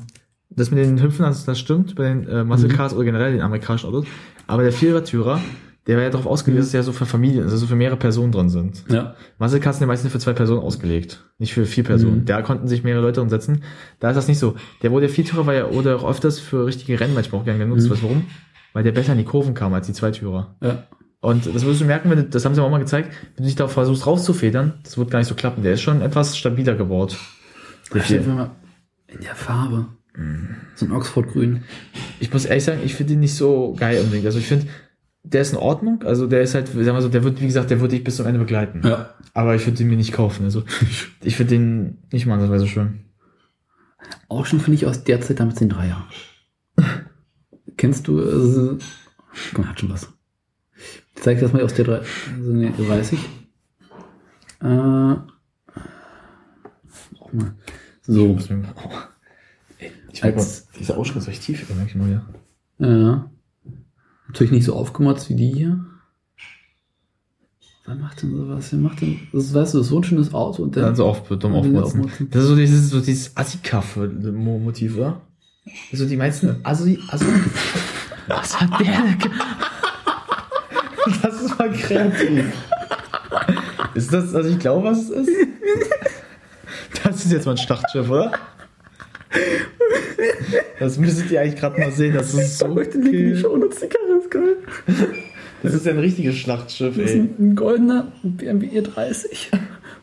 das 0.49 0.71
mit 0.71 0.79
den 0.83 1.01
Hüpfen, 1.01 1.23
das, 1.25 1.45
das 1.45 1.59
stimmt 1.59 1.95
bei 1.95 2.05
den 2.07 2.27
äh, 2.27 2.43
Muscle 2.43 2.69
Mhm. 2.69 2.73
Cars 2.73 2.93
oder 2.93 3.03
generell 3.03 3.31
den 3.33 3.41
amerikanischen 3.41 3.87
Autos. 3.89 4.05
Aber 4.47 4.63
der 4.63 4.71
Vierertürer, 4.71 5.39
der 5.87 5.97
war 5.97 6.03
ja 6.03 6.09
darauf 6.09 6.25
ausgelegt, 6.25 6.59
dass 6.61 6.67
es 6.67 6.73
ja 6.73 6.81
so 6.81 6.91
für 6.93 7.05
Familien, 7.05 7.43
also 7.43 7.57
so 7.57 7.67
für 7.67 7.75
mehrere 7.75 7.97
Personen 7.97 8.31
drin 8.31 8.49
sind. 8.49 8.83
Ja. 8.89 9.13
Muscle 9.37 9.59
Cars 9.59 9.75
sind 9.77 9.81
ja 9.81 9.87
meistens 9.87 10.11
für 10.11 10.17
zwei 10.19 10.33
Personen 10.33 10.61
ausgelegt, 10.61 11.23
nicht 11.37 11.53
für 11.53 11.65
vier 11.65 11.83
Personen. 11.83 12.21
Mhm. 12.21 12.25
Da 12.25 12.41
konnten 12.41 12.67
sich 12.67 12.83
mehrere 12.83 13.03
Leute 13.03 13.19
drin 13.19 13.29
setzen. 13.29 13.61
Da 13.99 14.09
ist 14.09 14.15
das 14.15 14.27
nicht 14.27 14.39
so. 14.39 14.55
Der 14.81 14.91
wurde 14.91 15.05
der 15.07 15.13
Viertürer 15.15 15.45
war 15.45 15.53
ja 15.53 15.65
oder 15.67 15.97
auch 15.97 16.09
öfters 16.09 16.39
für 16.39 16.65
richtige 16.65 16.99
Rennen 16.99 17.13
manchmal 17.13 17.41
auch 17.41 17.45
gerne 17.45 17.59
genutzt. 17.59 17.85
Mhm. 17.87 17.91
Weißt 17.91 18.01
du 18.01 18.05
warum? 18.05 18.23
Weil 18.75 18.83
der 18.83 18.91
besser 18.91 19.13
in 19.13 19.17
die 19.17 19.23
Kurven 19.23 19.53
kam 19.53 19.73
als 19.73 19.87
die 19.87 19.93
Zweitürer. 19.93 20.57
Ja. 20.59 20.83
Und 21.21 21.45
das 21.45 21.65
wirst 21.65 21.79
du 21.79 21.85
merken, 21.85 22.09
wenn 22.09 22.17
du, 22.17 22.23
das 22.25 22.43
haben 22.43 22.55
sie 22.55 22.61
auch 22.61 22.69
mal 22.69 22.77
gezeigt, 22.79 23.09
wenn 23.35 23.43
du 23.43 23.47
dich 23.47 23.55
da 23.55 23.69
versuchst 23.69 24.05
rauszufedern, 24.05 24.73
das 24.83 24.97
wird 24.97 25.09
gar 25.09 25.19
nicht 25.19 25.29
so 25.29 25.35
klappen. 25.35 25.63
Der 25.63 25.75
ist 25.75 25.81
schon 25.81 26.01
etwas 26.01 26.37
stabiler 26.37 26.75
gebaut. 26.75 27.17
Mal 27.93 28.51
in 29.07 29.21
der 29.21 29.33
Farbe. 29.33 29.85
Mhm. 30.13 30.57
So 30.75 30.87
ein 30.87 30.91
Oxford-Grün. 30.91 31.63
Ich 32.19 32.33
muss 32.33 32.43
ehrlich 32.43 32.65
sagen, 32.65 32.81
ich 32.83 32.95
finde 32.95 33.13
ihn 33.13 33.21
nicht 33.21 33.35
so 33.35 33.77
geil 33.79 34.01
unbedingt. 34.01 34.25
Also 34.25 34.39
ich 34.39 34.47
finde, 34.47 34.67
der 35.23 35.41
ist 35.41 35.53
in 35.53 35.57
Ordnung. 35.57 36.03
Also 36.03 36.27
der 36.27 36.41
ist 36.41 36.53
halt, 36.53 36.67
sagen 36.67 36.85
wir 36.85 37.01
so, 37.01 37.07
der 37.07 37.23
wird, 37.23 37.39
wie 37.39 37.47
gesagt, 37.47 37.69
der 37.69 37.79
wird 37.79 37.93
dich 37.93 38.03
bis 38.03 38.17
zum 38.17 38.25
Ende 38.25 38.39
begleiten. 38.39 38.81
Ja. 38.83 39.11
Aber 39.33 39.55
ich 39.55 39.65
würde 39.65 39.77
den 39.77 39.87
mir 39.87 39.95
nicht 39.95 40.11
kaufen. 40.11 40.43
Also 40.43 40.63
ich 41.23 41.37
finde 41.37 41.53
den 41.55 41.97
nicht 42.11 42.25
mal 42.25 42.59
so 42.59 42.67
schön. 42.67 43.05
Auch 44.27 44.45
schon 44.45 44.59
finde 44.59 44.75
ich 44.75 44.85
aus 44.85 45.05
der 45.05 45.21
Zeit 45.21 45.39
damals 45.39 45.59
den 45.59 45.69
Dreier. 45.69 46.05
Kennst 47.85 48.07
du, 48.07 48.19
äh, 48.19 48.77
mal, 49.57 49.69
hat 49.69 49.79
schon 49.79 49.89
was. 49.91 50.11
Ich 51.15 51.21
zeig 51.21 51.39
das 51.39 51.53
mal 51.53 51.61
aus 51.63 51.73
der 51.75 51.85
3, 51.85 51.97
also 51.99 52.51
nee, 52.51 52.71
30. 52.75 53.19
Äh, 54.61 55.15
brauch 57.13 57.33
mal. 57.33 57.53
So, 58.01 58.35
Oh. 58.35 58.89
Ey, 59.77 59.91
Ich 60.11 60.23
merke 60.23 60.37
mal, 60.37 60.43
Als- 60.43 60.67
dieser 60.79 60.97
Ausschnitt 60.97 61.17
ist 61.23 61.27
echt 61.27 61.43
tief, 61.43 61.69
merke 61.69 61.89
ich 61.91 61.95
mal, 61.95 62.09
ja. 62.11 62.25
ja. 62.79 63.29
Natürlich 64.27 64.51
nicht 64.51 64.65
so 64.65 64.73
aufgemotzt 64.75 65.29
wie 65.29 65.35
die 65.35 65.51
hier. 65.53 65.85
Wer 67.85 67.95
macht 67.95 68.23
denn 68.23 68.35
sowas? 68.35 68.71
Wer 68.71 68.79
macht 68.79 69.01
denn, 69.01 69.19
das, 69.31 69.53
weißt 69.53 69.75
du, 69.75 69.77
das 69.77 69.85
ist 69.87 69.91
so 69.91 69.99
ein 69.99 70.03
schönes 70.03 70.33
Auto 70.33 70.63
und 70.63 70.75
der, 70.75 70.83
Dann 70.85 70.95
so 70.95 71.05
auf, 71.05 71.27
dumm 71.27 71.53
aufmotzen. 71.53 72.01
aufmotzen. 72.01 72.29
Das 72.31 72.41
ist 72.43 72.49
so 72.49 72.55
dieses, 72.55 72.89
so 72.89 72.99
dieses 72.99 73.37
Assi-Kaff-Motiv, 73.37 74.97
oder? 74.97 75.21
Also 75.91 76.05
die 76.05 76.17
meisten 76.17 76.59
Assi, 76.63 76.99
Assi. 77.09 77.25
Was 78.27 78.59
hat 78.59 78.69
der 78.79 79.17
Das 81.21 81.41
ist 81.41 81.57
mal 81.57 81.71
kreativ. 81.71 82.45
Ist 83.93 84.11
das, 84.13 84.33
also 84.33 84.49
ich 84.49 84.59
glaube, 84.59 84.87
was 84.87 85.09
es 85.09 85.27
ist? 85.27 85.47
Das 87.03 87.25
ist 87.25 87.31
jetzt 87.31 87.45
mal 87.45 87.51
ein 87.51 87.57
Schlachtschiff, 87.57 88.09
oder? 88.09 88.31
Das 90.79 90.97
müsstet 90.97 91.31
ihr 91.31 91.41
eigentlich 91.41 91.59
gerade 91.59 91.79
mal 91.79 91.91
sehen, 91.91 92.13
das 92.13 92.33
ist 92.33 92.57
so. 92.57 92.79
Ich 92.79 92.93
in 92.93 93.01
die. 93.03 93.35
Show 93.37 93.49
und 93.49 93.63
die 93.63 93.87
Karre 93.87 94.19
ist 94.19 94.31
geil. 94.31 94.57
Das 95.63 95.73
ist 95.73 95.85
ja 95.85 95.91
ein 95.93 95.99
richtiges 95.99 96.35
Schlachtschiff, 96.35 96.95
Das 96.95 97.05
ist 97.05 97.11
ey. 97.11 97.19
ein, 97.21 97.35
ein 97.39 97.55
goldener 97.55 98.11
BMW 98.23 98.79
E30. 98.79 99.47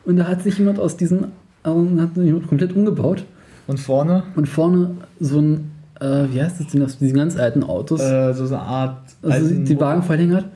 Und 0.04 0.16
da 0.16 0.26
hat 0.26 0.42
sich 0.42 0.58
jemand 0.58 0.78
aus 0.78 0.96
diesen, 0.96 1.24
äh, 1.64 2.00
hat 2.00 2.14
sich 2.14 2.24
jemand 2.24 2.48
komplett 2.48 2.74
umgebaut 2.74 3.24
Und 3.72 3.78
vorne? 3.78 4.22
und 4.36 4.48
vorne 4.48 4.96
so 5.20 5.38
ein 5.40 5.70
äh, 6.00 6.26
wie 6.32 6.42
heißt 6.42 6.60
das 6.60 6.66
denn, 6.68 6.82
aus 6.82 6.98
diesen 6.98 7.16
ganz 7.16 7.36
alten 7.36 7.62
Autos, 7.62 8.00
Äh, 8.00 8.34
so 8.34 8.44
eine 8.46 8.58
Art. 8.60 8.98
also 9.22 9.48
die 9.48 9.78
Wagen 9.78 10.02
verlängert 10.02 10.46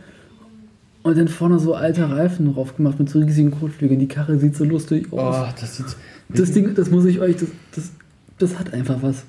und 1.02 1.16
dann 1.16 1.28
vorne 1.28 1.58
so 1.60 1.74
alte 1.74 2.10
Reifen 2.10 2.52
drauf 2.52 2.76
gemacht 2.76 2.98
mit 2.98 3.08
so 3.08 3.20
riesigen 3.20 3.52
Kotflügeln. 3.52 4.00
Die 4.00 4.08
Karre 4.08 4.38
sieht 4.38 4.56
so 4.56 4.64
lustig 4.64 5.12
aus. 5.12 5.36
Oh, 5.38 5.52
das. 5.60 5.96
Das 6.28 6.50
Ding, 6.50 6.74
das 6.74 6.90
muss 6.90 7.04
ich 7.04 7.20
euch, 7.20 7.36
das, 7.36 7.48
das, 7.74 7.90
das 8.38 8.58
hat 8.58 8.74
einfach 8.74 8.96
was. 9.02 9.22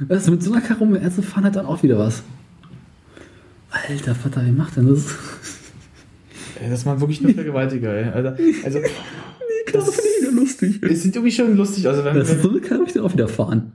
Weißt 0.00 0.26
du, 0.26 0.30
mit 0.32 0.42
so 0.42 0.52
einer 0.52 0.62
Karre 0.62 0.84
um 0.84 1.10
zu 1.10 1.22
fahren 1.22 1.44
hat 1.44 1.56
dann 1.56 1.66
auch 1.66 1.82
wieder 1.82 1.98
was. 1.98 2.22
Alter 3.70 4.14
Vater, 4.14 4.44
wie 4.46 4.52
macht 4.52 4.76
denn 4.76 4.88
das? 4.88 5.04
Ey, 6.62 6.70
das 6.70 6.86
waren 6.86 6.98
wirklich 7.00 7.20
nur 7.20 7.34
Vergewaltiger, 7.34 7.92
ey. 7.92 8.04
Alter, 8.10 8.36
also, 8.64 8.78
Karre 9.72 9.84
finde 9.92 10.08
ich 10.16 10.22
wieder 10.22 10.32
lustig. 10.32 10.82
es 10.82 11.02
sieht 11.02 11.14
irgendwie 11.16 11.32
schon 11.32 11.56
lustig 11.56 11.86
aus. 11.88 12.02
Wenn, 12.04 12.14
Das 12.14 12.28
ist 12.30 12.36
wenn, 12.36 12.42
so 12.42 12.50
eine 12.50 12.60
Karre, 12.60 12.84
ich 12.86 12.92
dann 12.92 13.02
auch 13.04 13.12
wieder 13.12 13.28
fahren. 13.28 13.72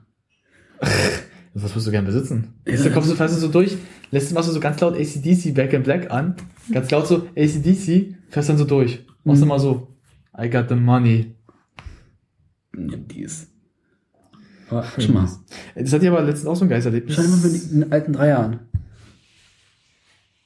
was 1.54 1.64
würdest 1.72 1.88
du 1.88 1.92
gern 1.92 2.06
besitzen? 2.06 2.54
Ja. 2.68 2.76
Da 2.82 2.90
kommst 2.90 3.10
du 3.12 3.16
fährst 3.16 3.36
du 3.36 3.40
so 3.40 3.48
durch, 3.50 3.78
lässt 4.12 4.34
machst 4.34 4.50
du 4.50 4.54
so 4.54 4.60
ganz 4.60 4.80
laut 4.80 4.96
ACDC 4.96 5.54
Back 5.54 5.74
in 5.74 5.84
Black 5.84 6.10
an, 6.12 6.36
ganz 6.72 6.90
laut 6.92 7.08
so 7.08 7.28
ACDC, 7.36 8.16
fährst 8.30 8.50
dann 8.50 8.58
so 8.58 8.66
durch. 8.66 9.06
Machst 9.24 9.42
du 9.42 9.46
Mhm. 9.46 9.50
mal 9.50 9.60
so, 9.60 9.88
I 10.38 10.50
got 10.50 10.70
the 10.70 10.76
money. 10.76 11.36
Nimm 12.76 13.08
dies. 13.08 13.48
Aber 14.70 14.86
schau 14.98 15.12
mal. 15.12 15.28
Das 15.76 15.92
hat 15.92 16.02
ja 16.02 16.12
aber 16.12 16.22
letztens 16.24 16.48
auch 16.48 16.56
so 16.56 16.64
ein 16.66 16.70
Geisterlebnis. 16.70 17.16
Schau 17.16 17.24
mal 17.24 17.38
für 17.38 17.50
die- 17.50 17.68
den 17.70 17.92
alten 17.92 18.14
Dreier 18.14 18.40
an. 18.40 18.60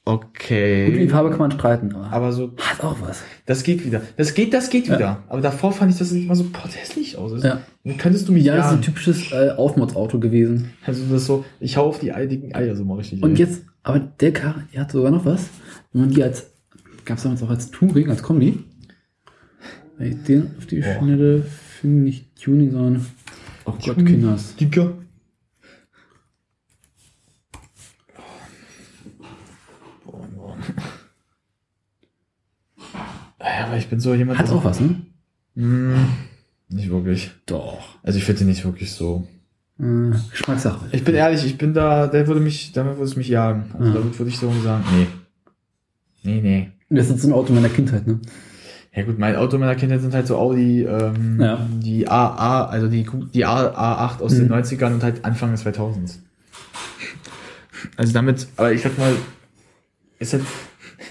Gut, 0.08 0.22
die 0.38 0.44
Okay. 0.46 1.10
Farbe 1.10 1.30
kann 1.32 1.40
man 1.40 1.52
streiten, 1.52 1.94
aber, 1.96 2.12
Aber 2.12 2.32
so, 2.32 2.52
hat 2.58 2.84
auch 2.84 2.96
was. 3.02 3.24
das 3.48 3.64
geht 3.64 3.84
wieder. 3.84 4.02
Das 4.18 4.36
geht, 4.36 4.54
das 4.54 4.70
geht 4.70 4.88
Ja. 4.88 4.96
wieder. 4.96 5.24
Aber 5.28 5.42
davor 5.42 5.72
fand 5.72 5.92
ich 5.92 5.98
das 5.98 6.12
immer 6.12 6.36
so, 6.36 6.44
boah, 6.44 6.70
der 6.74 6.84
ist 6.84 6.96
nicht 6.96 7.16
aus. 7.18 7.34
Also, 7.34 7.48
Ja. 7.48 7.62
Könntest 7.98 8.28
du 8.28 8.32
mich 8.34 8.44
Ja, 8.46 8.56
das 8.56 8.68
ist 8.68 8.72
ein 8.74 8.82
typisches 8.84 9.32
äh, 9.32 9.50
Aufmods-Auto 9.58 10.20
gewesen. 10.20 10.72
Also 10.86 11.04
das 11.06 11.22
ist 11.22 11.26
so, 11.28 11.44
ich 11.60 11.78
hau 11.78 11.88
auf 11.88 12.00
die 12.00 12.12
eidigen 12.14 12.54
Eier 12.54 12.76
so 12.76 12.86
mal 12.86 12.98
richtig. 12.98 13.24
Und 13.24 13.32
ey. 13.32 13.38
jetzt, 13.40 13.64
aber 13.84 14.00
der 14.00 14.32
Karre, 14.32 14.64
die 14.74 14.80
hat 14.80 14.92
sogar 14.92 15.10
noch 15.12 15.26
was. 15.26 15.50
Wenn 15.92 16.02
man 16.04 16.12
die 16.12 16.22
als, 16.24 16.52
gab 17.06 17.18
es 17.18 17.24
damals 17.24 17.42
auch 17.42 17.50
als 17.50 17.72
Touring, 17.72 18.10
als 18.10 18.22
Kombi. 18.22 18.60
Weil 19.98 20.10
ich 20.10 20.24
den 20.24 20.52
auf 20.58 20.66
die 20.68 20.82
Boah. 20.82 20.96
Schnelle 21.00 21.42
finde 21.82 22.04
nicht 22.04 22.28
Tuning, 22.40 22.72
sondern, 22.72 23.06
oh 23.66 23.74
Gott, 23.84 23.98
Kinders. 24.06 24.56
Dicker. 24.56 24.94
Ja, 33.46 33.68
aber 33.68 33.78
ich 33.78 33.88
bin 33.88 34.00
so 34.00 34.14
jemand. 34.14 34.40
Hat 34.40 34.50
auch 34.50 34.64
was, 34.64 34.80
ne? 34.80 34.96
Hm, 35.56 36.08
nicht 36.70 36.90
wirklich. 36.90 37.32
Doch. 37.46 37.80
Also 38.04 38.18
ich 38.18 38.26
finde 38.26 38.44
nicht 38.46 38.66
wirklich 38.66 38.92
so. 38.92 39.28
Äh, 39.80 40.12
Geschmackssache. 40.32 40.86
Ich 40.92 41.04
bin 41.04 41.16
ehrlich, 41.16 41.46
ich 41.46 41.58
bin 41.58 41.74
da, 41.74 42.08
der 42.08 42.28
würde 42.28 42.40
mich, 42.42 42.72
damit 42.72 42.94
würde 42.94 43.06
es 43.06 43.16
mich 43.16 43.28
jagen. 43.28 43.66
Also 43.78 43.92
Ah. 43.92 43.94
damit 43.94 44.18
würde 44.20 44.30
ich 44.30 44.38
so 44.40 44.52
sagen, 44.64 44.84
nee. 44.98 45.08
Nee, 46.24 46.42
nee. 46.42 46.72
Das 46.90 47.10
ist 47.10 47.24
ein 47.24 47.34
Auto 47.34 47.54
meiner 47.54 47.70
Kindheit, 47.70 48.08
ne? 48.08 48.20
Ja 48.96 49.04
gut, 49.04 49.20
mein 49.20 49.36
Auto 49.36 49.58
meiner 49.58 49.76
Kindheit 49.76 50.02
sind 50.02 50.14
halt 50.14 50.26
so 50.26 50.38
Audi, 50.38 50.84
ähm, 50.84 51.40
Ja. 51.42 51.68
die 51.84 52.08
AA, 52.08 52.66
also 52.66 52.88
die, 52.88 53.06
die 53.34 53.44
A, 53.46 54.08
A8 54.08 54.22
aus 54.22 54.34
Mhm. 54.34 54.38
den 54.40 54.48
90ern 54.50 54.94
und 54.94 55.04
halt 55.04 55.26
Anfang 55.26 55.52
des 55.52 55.66
2000s. 55.66 56.20
Also 57.98 58.14
damit, 58.14 58.48
aber 58.58 58.72
ich 58.72 58.82
sag 58.82 58.98
mal, 58.98 59.14
ist 60.20 60.34
halt, 60.34 60.44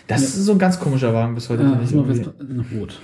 das 0.07 0.23
ist 0.23 0.35
so 0.37 0.53
ein 0.53 0.59
ganz 0.59 0.79
komischer 0.79 1.13
Wagen 1.15 1.35
bis 1.35 1.49
heute. 1.49 1.63
Ja, 1.63 1.81
ich 1.83 1.91
noch, 1.93 2.07
rot. 2.07 3.01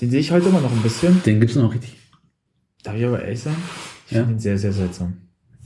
den 0.00 0.10
sehe 0.10 0.20
ich 0.20 0.30
heute 0.30 0.48
immer 0.48 0.60
noch 0.60 0.72
ein 0.72 0.82
bisschen. 0.82 1.22
Den 1.24 1.40
gibt's 1.40 1.56
noch 1.56 1.72
richtig. 1.72 1.96
Darf 2.82 2.94
ich 2.96 3.04
aber 3.04 3.22
ehrlich 3.22 3.40
sagen? 3.40 3.56
Ich 4.06 4.12
Ja. 4.12 4.20
finde 4.20 4.34
ihn 4.34 4.38
sehr, 4.38 4.58
sehr 4.58 4.72
seltsam. 4.72 5.16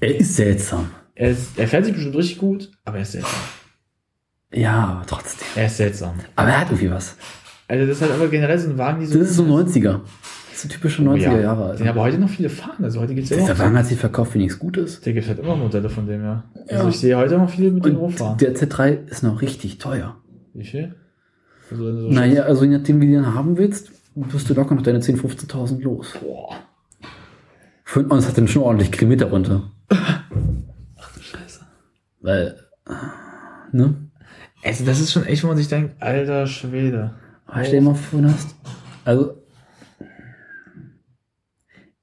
Er 0.01 0.17
ist 0.17 0.35
seltsam. 0.37 0.91
Er, 1.15 1.31
ist, 1.33 1.59
er 1.59 1.69
fährt 1.69 1.85
sich 1.85 1.95
bestimmt 1.95 2.17
richtig 2.17 2.39
gut, 2.39 2.71
aber 2.85 2.97
er 2.97 3.03
ist 3.03 3.13
seltsam. 3.13 3.41
Ja, 4.53 4.85
aber 4.85 5.07
trotzdem. 5.07 5.47
Er 5.55 5.67
ist 5.67 5.77
seltsam. 5.77 6.15
Aber 6.37 6.49
er 6.49 6.61
hat 6.61 6.69
irgendwie 6.69 6.91
was. 6.91 7.17
Also 7.69 7.87
das 7.87 7.97
ist 7.97 8.03
halt 8.03 8.13
aber 8.13 8.29
generell 8.29 8.59
so 8.59 8.71
ein 8.71 8.79
Wagen, 8.79 9.01
die 9.01 9.07
so. 9.07 9.19
Das 9.19 9.29
ist 9.31 9.37
so 9.37 9.45
90er. 9.45 10.01
Das 10.51 10.55
ist 10.55 10.63
so 10.63 10.69
typische 10.69 11.03
90er 11.03 11.13
Oh 11.13 11.17
ja. 11.17 11.41
Jahre. 11.41 11.77
Den 11.77 11.87
aber 11.89 12.01
heute 12.01 12.19
noch 12.19 12.29
viele 12.31 12.49
fahren. 12.49 12.83
Also 12.83 13.01
heute 13.01 13.15
gibt's 13.15 13.31
ja 13.31 13.37
Dieser 13.37 13.51
immer. 13.53 13.59
Wagen 13.65 13.79
hat 13.79 13.87
sich 13.87 13.99
verkauft, 13.99 14.35
wie 14.35 14.39
nichts 14.39 14.59
gut 14.59 14.77
ist. 14.77 15.07
Der 15.07 15.13
gibt 15.13 15.29
halt 15.29 15.39
immer 15.39 15.55
Modelle 15.57 15.89
von 15.89 16.07
dem, 16.07 16.25
ja. 16.25 16.45
Also 16.69 16.85
Ja. 16.85 16.89
ich 16.89 16.99
sehe 16.99 17.17
heute 17.17 17.39
noch 17.39 17.51
viele 17.51 17.71
mit 17.71 17.85
dem 17.85 17.97
rumfahren. 17.97 18.39
Der 18.39 18.57
Z3 18.57 19.07
ist 19.09 19.23
noch 19.23 19.41
richtig 19.43 19.79
teuer. 19.79 20.17
Viel? 20.55 20.95
Also, 21.71 21.87
wenn 21.87 21.95
du 21.95 22.03
so 22.03 22.09
Naja, 22.09 22.43
also 22.43 22.65
je 22.65 22.77
nachdem, 22.77 23.01
wie 23.01 23.07
du 23.07 23.13
den 23.13 23.35
haben 23.35 23.57
willst, 23.57 23.93
wirst 24.15 24.51
du 24.51 24.55
locker 24.55 24.75
noch 24.75 24.83
deine 24.83 25.01
10.000, 25.01 25.47
15.000 25.47 25.81
los. 25.83 26.15
Boah. 26.21 26.57
Für 27.85 28.07
uns 28.07 28.29
hat 28.29 28.37
den 28.37 28.49
schon 28.49 28.63
ordentlich 28.63 28.93
Kilometer 28.93 29.27
runter. 29.27 29.71
Scheiße. 31.21 31.61
Weil, 32.21 32.57
ne? 33.73 34.11
Also 34.63 34.85
das 34.85 35.01
ist 35.01 35.13
schon 35.13 35.25
echt, 35.25 35.43
wo 35.43 35.49
man 35.49 35.57
sich 35.57 35.69
denkt, 35.69 36.01
alter 36.01 36.47
Schwede. 36.47 37.15
Aber 37.47 37.65
stell 37.65 37.81
dir 37.81 37.87
mal 37.87 37.95
vor, 37.95 38.21
du 38.21 38.29
hast, 38.29 38.55
also, 39.05 39.43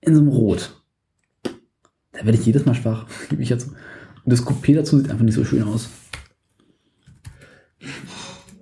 in 0.02 0.16
so 0.16 0.22
einem 0.22 0.30
Rot. 0.30 0.76
Da 1.44 2.26
werde 2.26 2.38
ich 2.38 2.46
jedes 2.46 2.66
Mal 2.66 2.74
schwach, 2.74 3.06
gebe 3.30 3.44
ich 3.44 3.50
jetzt. 3.50 3.70
Und 3.70 4.34
das 4.34 4.46
Coupé 4.46 4.76
dazu 4.76 4.98
sieht 4.98 5.10
einfach 5.10 5.24
nicht 5.24 5.36
so 5.36 5.46
schön 5.46 5.64
aus. 5.64 5.90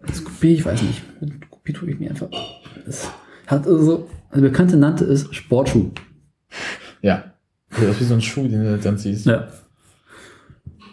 Das 0.08 0.24
Coupé, 0.26 0.48
ich 0.54 0.66
weiß 0.66 0.82
nicht. 0.84 1.02
Mit 1.22 1.34
Coupé 1.50 1.74
tue 1.74 1.90
ich 1.92 2.00
mir 2.00 2.10
einfach. 2.12 2.28
Es 2.88 3.10
hat 3.48 3.66
also, 3.68 4.10
also 4.30 4.42
Bekannte 4.42 4.78
nannte 4.78 5.06
es 5.06 5.28
Sportschuh. 5.34 5.92
Ja. 7.02 7.32
Das 7.70 7.82
ist 7.82 8.00
wie 8.02 8.04
so 8.06 8.14
ein 8.14 8.22
Schuh, 8.22 8.48
den 8.48 8.64
du 8.64 8.78
dann 8.78 8.98
siehst. 8.98 9.26
Ja. 9.26 9.48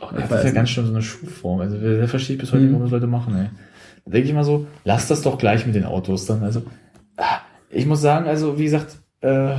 Oh, 0.01 0.09
das 0.13 0.25
ist 0.25 0.31
ja 0.31 0.43
nicht. 0.45 0.55
ganz 0.55 0.71
schön 0.71 0.85
so 0.87 0.93
eine 0.93 1.03
Schuhform. 1.03 1.61
Also 1.61 1.81
wer, 1.81 1.99
wer 2.01 2.09
versteht 2.09 2.39
bis 2.39 2.53
heute, 2.53 2.65
Mhm. 2.65 2.71
warum 2.73 2.83
das 2.83 2.91
Leute 2.93 3.07
machen, 3.07 3.37
ey. 3.37 3.51
Da 4.05 4.11
denke 4.13 4.29
ich 4.29 4.35
mal 4.35 4.43
so, 4.45 4.67
lass 4.85 5.07
das 5.09 5.23
doch 5.23 5.39
gleich 5.39 5.65
mit 5.65 5.75
den 5.77 5.85
Autos 5.85 6.27
dann. 6.27 6.43
Also, 6.43 6.63
ah, 7.17 7.39
ich 7.71 7.87
muss 7.87 8.01
sagen, 8.01 8.27
also 8.27 8.59
wie 8.59 8.65
gesagt, 8.65 8.97
äh, 9.21 9.55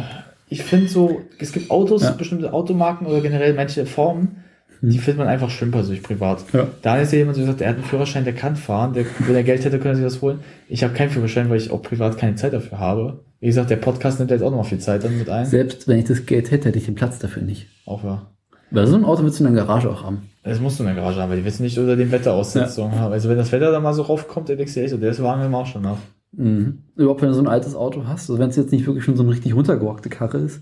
ich 0.49 0.63
finde 0.63 0.89
so, 0.89 1.21
es 1.39 1.53
gibt 1.53 1.71
Autos, 1.71 2.03
Ja. 2.03 2.11
bestimmte 2.11 2.51
Automarken 2.51 3.07
oder 3.07 3.21
generell 3.21 3.53
manche 3.53 3.85
Formen, 3.85 4.42
die 4.91 4.99
findet 4.99 5.19
man 5.19 5.27
einfach 5.27 5.49
schön 5.49 5.71
persönlich 5.71 6.03
privat. 6.03 6.43
Ja. 6.51 6.67
Da 6.81 6.97
ist 6.97 7.13
ja 7.13 7.19
jemand 7.19 7.37
so 7.37 7.41
gesagt, 7.41 7.61
der 7.61 7.69
hat 7.69 7.75
einen 7.75 7.85
Führerschein, 7.85 8.25
der 8.25 8.33
kann 8.33 8.57
fahren, 8.57 8.93
der, 8.93 9.05
wenn 9.19 9.35
er 9.35 9.43
Geld 9.43 9.63
hätte, 9.63 9.79
könnte 9.79 9.89
er 9.89 9.95
sich 9.95 10.03
das 10.03 10.21
holen. 10.21 10.39
Ich 10.67 10.83
habe 10.83 10.93
keinen 10.93 11.09
Führerschein, 11.09 11.49
weil 11.49 11.57
ich 11.57 11.71
auch 11.71 11.81
privat 11.81 12.17
keine 12.17 12.35
Zeit 12.35 12.51
dafür 12.51 12.79
habe. 12.79 13.23
Wie 13.39 13.47
gesagt, 13.47 13.69
der 13.69 13.77
Podcast 13.77 14.19
nimmt 14.19 14.31
jetzt 14.31 14.41
auch 14.41 14.51
noch 14.51 14.57
mal 14.57 14.63
viel 14.63 14.79
Zeit 14.79 15.03
dann 15.03 15.17
mit 15.17 15.29
ein. 15.29 15.45
Selbst 15.45 15.87
wenn 15.87 15.99
ich 15.99 16.05
das 16.05 16.25
Geld 16.25 16.51
hätte, 16.51 16.67
hätte 16.67 16.79
ich 16.79 16.85
den 16.85 16.95
Platz 16.95 17.19
dafür 17.19 17.43
nicht. 17.43 17.67
Auch 17.85 18.03
ja. 18.03 18.27
Weil 18.71 18.87
so 18.87 18.97
ein 18.97 19.05
Auto 19.05 19.23
willst 19.23 19.39
du 19.39 19.45
in 19.45 19.53
der 19.53 19.63
Garage 19.65 19.89
auch 19.89 20.03
haben. 20.03 20.29
Das 20.43 20.59
musst 20.59 20.79
du 20.79 20.83
in 20.83 20.87
der 20.87 20.95
Garage 20.95 21.21
haben, 21.21 21.29
weil 21.29 21.37
die 21.37 21.45
willst 21.45 21.59
du 21.59 21.63
nicht 21.63 21.77
unter 21.77 21.95
dem 21.95 22.11
Wetter 22.11 22.33
aussetzen. 22.33 22.91
Also 22.91 23.29
wenn 23.29 23.37
das 23.37 23.51
Wetter 23.53 23.71
da 23.71 23.79
mal 23.79 23.93
so 23.93 24.01
raufkommt, 24.01 24.49
dann 24.49 24.57
denkst 24.57 24.73
du 24.73 24.81
echt 24.81 24.89
so, 24.89 24.97
der 24.97 25.11
ist 25.11 25.23
Wagen 25.23 25.43
im 25.43 25.55
auch 25.55 25.65
schon 25.65 25.83
nach. 25.83 25.97
Mhm. 26.33 26.79
Überhaupt, 26.95 27.21
wenn 27.21 27.29
du 27.29 27.35
so 27.35 27.41
ein 27.41 27.47
altes 27.47 27.75
Auto 27.75 28.05
hast, 28.05 28.29
also 28.29 28.39
wenn 28.39 28.49
es 28.49 28.55
jetzt 28.55 28.71
nicht 28.71 28.85
wirklich 28.85 29.05
schon 29.05 29.15
so 29.15 29.23
eine 29.23 29.31
richtig 29.31 29.55
runtergerockte 29.55 30.09
Karre 30.09 30.39
ist, 30.39 30.61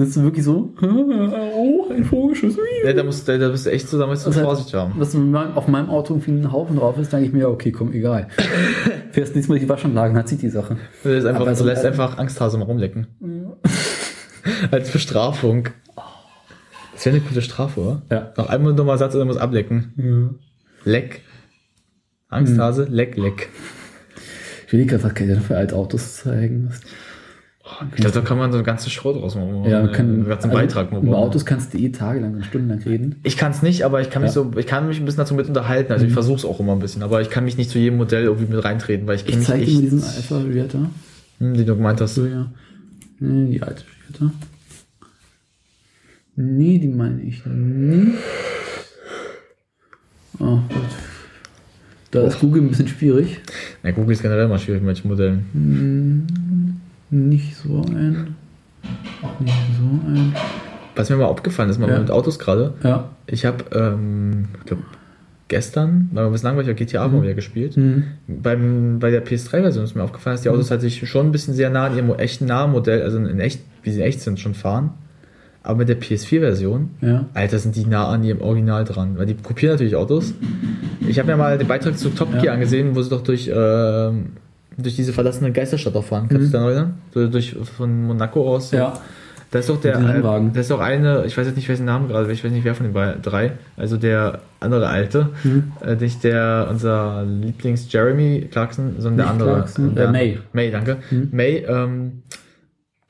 dann 0.00 0.08
ist 0.08 0.22
wirklich 0.22 0.44
so, 0.44 0.72
oh, 0.82 1.86
ein 1.90 2.04
Vogelschuss. 2.04 2.56
Ja, 2.84 2.92
da, 2.92 3.02
musst, 3.04 3.28
da, 3.28 3.36
da 3.36 3.48
bist 3.50 3.66
du 3.66 3.70
echt 3.70 3.88
so, 3.88 3.98
da 3.98 4.06
musst 4.06 4.26
du 4.26 4.32
Vorsicht 4.32 4.72
haben. 4.74 4.94
Was 4.96 5.14
auf 5.54 5.68
meinem 5.68 5.90
Auto 5.90 6.14
irgendwie 6.14 6.32
ein 6.32 6.50
Haufen 6.52 6.76
drauf 6.76 6.96
ist, 6.98 7.12
denke 7.12 7.26
ich 7.26 7.32
mir, 7.32 7.40
ja, 7.40 7.48
okay, 7.48 7.70
komm, 7.70 7.92
egal. 7.92 8.28
Fährst 9.10 9.34
nächstes 9.34 9.48
Mal 9.48 9.58
die 9.58 9.68
Waschanlagen, 9.68 10.16
hat 10.16 10.28
sich 10.28 10.38
die 10.38 10.48
Sache. 10.48 10.76
Du 11.02 11.10
lässt 11.10 11.26
einfach, 11.26 11.54
so 11.54 11.64
lässt 11.64 11.82
ein- 11.84 11.88
einfach 11.92 12.18
Angsthase 12.18 12.56
mal 12.58 12.64
rumlecken. 12.64 13.06
Als 14.70 14.90
Bestrafung. 14.90 15.68
Das 16.94 17.06
wäre 17.06 17.16
eine 17.16 17.24
gute 17.24 17.42
Strafe, 17.42 17.80
oder? 17.80 18.02
Ja. 18.10 18.32
Noch 18.36 18.48
einmal 18.48 18.72
nochmal 18.72 18.98
Satz 18.98 19.14
und 19.14 19.20
er 19.20 19.26
muss 19.26 19.36
ablecken. 19.36 20.38
Leck. 20.84 21.22
Angsthase, 22.28 22.84
leck, 22.84 23.16
leck. 23.16 23.48
Ich 24.66 24.72
will 24.72 24.86
gerade, 24.86 25.08
ich 25.08 25.14
denn 25.14 25.40
für 25.40 25.56
alte 25.56 25.74
Autos 25.76 26.16
zeigen? 26.18 26.70
Ich 27.94 27.96
glaube, 28.02 28.14
da 28.14 28.20
kann 28.20 28.38
man 28.38 28.52
so 28.52 28.58
ein 28.58 28.64
ganzes 28.64 28.92
Schrott 28.92 29.16
draus 29.16 29.34
machen. 29.34 29.64
Ja, 29.64 29.82
man 29.82 29.92
kann, 29.92 30.06
einen 30.08 30.28
ganzen 30.28 30.50
Beitrag 30.50 30.92
mal 30.92 31.02
Über. 31.02 31.18
Autos 31.18 31.44
kannst 31.46 31.72
du 31.74 31.78
eh 31.78 31.90
tagelang 31.90 32.34
und 32.34 32.44
stundenlang 32.44 32.82
reden. 32.82 33.16
Ich 33.22 33.36
kann 33.36 33.52
es 33.52 33.62
nicht, 33.62 33.84
aber 33.84 34.00
ich 34.00 34.10
kann 34.10 34.22
mich 34.22 34.30
Ja. 34.34 34.42
so, 34.42 34.50
ich 34.56 34.66
kann 34.66 34.86
mich 34.88 34.98
ein 34.98 35.04
bisschen 35.04 35.18
dazu 35.18 35.34
mit 35.34 35.48
unterhalten. 35.48 35.92
Also 35.92 36.06
ich 36.06 36.12
versuche 36.12 36.36
es 36.36 36.44
auch 36.44 36.60
immer 36.60 36.72
ein 36.72 36.78
bisschen, 36.80 37.02
aber 37.02 37.20
ich 37.20 37.30
kann 37.30 37.44
mich 37.44 37.56
nicht 37.56 37.70
zu 37.70 37.78
jedem 37.78 37.96
Modell 37.98 38.24
irgendwie 38.24 38.52
mit 38.52 38.62
reintreten, 38.64 39.06
weil 39.06 39.16
ich 39.16 39.24
kenne 39.24 39.32
Ich 39.34 39.38
mich 39.38 39.46
zeige 39.48 39.62
echt, 39.64 39.74
mal 39.74 39.80
diesen 39.82 40.02
Alpha 40.02 40.44
Vieta. 40.48 40.78
hm, 41.38 41.54
den 41.54 41.66
du 41.66 41.76
gemeint 41.76 42.00
hast. 42.00 42.14
So, 42.16 42.26
ja. 42.26 42.50
Nee, 43.18 43.52
die 43.52 43.62
alte 43.62 43.82
Vieta. 44.08 44.32
Nee, 46.36 46.78
die 46.78 46.88
meine 46.88 47.20
ich 47.22 47.44
nicht. 47.44 48.16
Oh, 50.38 50.56
gut. 50.68 50.82
Da 52.12 52.22
ist 52.26 52.40
Google 52.40 52.62
ein 52.62 52.68
bisschen 52.68 52.88
schwierig. 52.88 53.40
Ja, 53.84 53.90
Google 53.92 54.12
ist 54.12 54.22
generell 54.22 54.48
mal 54.48 54.58
schwierig 54.58 54.80
mit 54.80 54.86
manchen 54.86 55.08
Modellen. 55.08 56.69
Nicht 57.10 57.56
so 57.56 57.82
ein. 57.82 58.36
Nicht 59.40 59.54
so 59.78 60.08
ein. 60.08 60.34
Was 60.96 61.10
mir 61.10 61.16
mal 61.16 61.24
aufgefallen 61.26 61.70
ist, 61.70 61.78
mal 61.78 61.88
Ja. 61.88 61.98
mit 61.98 62.10
Autos 62.10 62.38
gerade, 62.38 62.74
Ja. 62.82 63.08
ich 63.26 63.44
habe, 63.44 63.64
ähm, 63.72 64.46
ich 64.60 64.66
glaube, 64.66 64.82
gestern, 65.48 66.10
weil 66.12 66.24
wir 66.24 66.26
ein 66.28 66.32
bisschen 66.32 66.48
langweilig 66.48 66.68
war, 66.68 66.74
GTA 66.74 67.08
mal 67.08 67.22
wieder 67.22 67.34
gespielt. 67.34 67.76
Mhm. 67.76 68.04
Beim, 68.28 68.98
bei 69.00 69.10
der 69.10 69.24
PS3-Version 69.24 69.84
ist 69.84 69.94
mir 69.96 70.02
aufgefallen, 70.02 70.34
dass 70.34 70.42
die 70.42 70.48
Autos 70.50 70.70
halt 70.70 70.80
sich 70.80 71.08
schon 71.08 71.26
ein 71.26 71.32
bisschen 71.32 71.54
sehr 71.54 71.70
nah 71.70 71.86
an 71.86 71.96
ihrem 71.96 72.10
echten 72.14 72.46
Nahmodell, 72.46 73.02
also 73.02 73.18
in 73.18 73.40
echt, 73.40 73.60
wie 73.82 73.90
sie 73.90 74.00
in 74.00 74.06
echt 74.06 74.20
sind, 74.20 74.38
schon 74.38 74.54
fahren. 74.54 74.90
Aber 75.62 75.78
mit 75.78 75.88
der 75.88 76.00
PS4-Version, 76.00 76.90
Ja. 77.00 77.26
Alter, 77.34 77.58
sind 77.58 77.76
die 77.76 77.84
nah 77.84 78.08
an 78.08 78.24
ihrem 78.24 78.40
Original 78.40 78.84
dran. 78.84 79.18
Weil 79.18 79.26
die 79.26 79.34
kopieren 79.34 79.74
natürlich 79.74 79.94
Autos. 79.96 80.32
Ich 81.06 81.18
habe 81.18 81.30
mir 81.30 81.36
mal 81.36 81.58
den 81.58 81.68
Beitrag 81.68 81.98
zu 81.98 82.10
Top 82.10 82.32
Gear 82.32 82.44
Ja. 82.44 82.52
angesehen, 82.54 82.94
wo 82.96 83.02
sie 83.02 83.10
doch 83.10 83.22
durch, 83.22 83.50
ähm, 83.54 84.28
durch 84.82 84.96
diese 84.96 85.12
verlassene 85.12 85.52
Geisterstadt 85.52 85.94
auch 85.96 86.04
fahren. 86.04 86.26
Kannst 86.28 86.52
du 86.52 86.58
dich 86.58 86.66
erinnern? 86.66 86.94
So 87.12 87.26
durch, 87.28 87.56
von 87.76 88.04
Monaco 88.04 88.54
aus. 88.54 88.70
So. 88.70 88.76
Ja. 88.76 88.94
Da 89.52 89.58
ist 89.58 89.68
doch 89.68 89.80
der, 89.80 89.98
da 89.98 90.60
ist 90.60 90.70
auch 90.70 90.78
eine, 90.78 91.24
ich 91.26 91.36
weiß 91.36 91.44
jetzt 91.44 91.56
nicht 91.56 91.68
welchen 91.68 91.84
Namen 91.84 92.06
gerade, 92.06 92.30
ich 92.32 92.44
weiß 92.44 92.52
nicht 92.52 92.64
wer 92.64 92.76
von 92.76 92.86
den 92.92 93.20
drei, 93.20 93.52
also 93.76 93.96
der 93.96 94.42
andere 94.60 94.86
alte, 94.86 95.30
Mhm. 95.42 95.72
äh, 95.84 95.96
nicht 95.96 96.22
der, 96.22 96.68
unser 96.70 97.24
Lieblings 97.24 97.92
Jeremy 97.92 98.46
Clarkson, 98.48 98.94
sondern 98.98 99.16
der 99.16 99.24
Nicht 99.26 99.32
andere. 99.32 99.54
Clarkson, 99.54 99.94
der, 99.96 100.08
äh, 100.08 100.12
May. 100.12 100.38
May, 100.52 100.70
danke. 100.70 100.98
Mhm. 101.10 101.28
May, 101.32 101.64
ähm, 101.68 102.22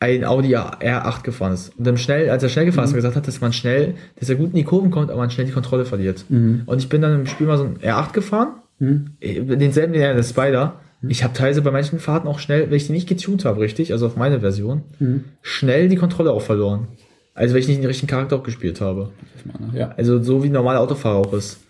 ein 0.02 0.24
Audi 0.24 0.57
R8 0.57 1.23
gefahren 1.24 1.52
ist. 1.52 1.76
Und 1.76 1.86
dann 1.86 1.99
schnell, 1.99 2.31
als 2.31 2.42
er 2.42 2.49
schnell 2.49 2.65
gefahren 2.65 2.86
ist, 2.86 2.94
gesagt 2.94 3.16
hat, 3.16 3.28
dass 3.28 3.42
man 3.42 3.52
schnell, 3.52 3.97
dass 4.18 4.31
er 4.31 4.36
gut 4.36 4.49
in 4.50 4.55
die 4.57 4.65
Kurven 4.65 4.90
kommt, 4.90 5.10
aber 5.10 5.20
man 5.20 5.31
schnell 5.31 5.47
die 5.47 5.52
Kontrolle 5.52 5.84
verliert. 5.84 6.24
Mhm. 6.31 6.62
Und 6.65 6.78
ich 6.78 6.89
bin 6.89 7.02
dann 7.02 7.20
im 7.20 7.26
Spiel 7.26 7.47
mal 7.49 7.58
so 7.58 7.65
ein 7.65 7.76
R8 7.82 8.15
gefahren, 8.15 8.49
Mhm. 8.78 9.10
äh, 9.20 9.42
denselben, 9.57 9.92
den 9.92 10.00
der 10.16 10.23
Spider. 10.23 10.76
Ich 11.03 11.25
habe 11.25 11.33
teilweise 11.33 11.62
bei 11.62 11.70
manchen 11.70 11.99
Fahrten 11.99 12.29
auch 12.29 12.39
schnell, 12.39 12.69
wenn 12.69 12.77
ich 12.77 12.87
die 12.87 12.93
nicht 12.93 13.09
getuned 13.09 13.45
habe, 13.45 13.61
richtig, 13.61 13.93
also 13.93 14.07
auf 14.07 14.17
meine 14.17 14.41
Version, 14.41 14.83
Mhm. 14.99 15.25
schnell 15.43 15.89
die 15.89 15.97
Kontrolle 15.97 16.33
auch 16.33 16.43
verloren. 16.43 16.89
Also 17.35 17.55
wenn 17.55 17.61
ich 17.62 17.69
nicht 17.69 17.79
den 17.81 17.87
richtigen 17.87 18.09
Charakter 18.11 18.37
auch 18.37 18.43
gespielt 18.43 18.81
habe. 18.83 19.11
Meine, 19.45 19.79
Ja. 19.79 19.95
Also 19.97 20.23
so 20.23 20.43
wie 20.43 20.49
ein 20.49 20.53
normaler 20.53 20.81
Autofahrer 20.81 21.17
auch 21.17 21.33
ist. 21.33 21.61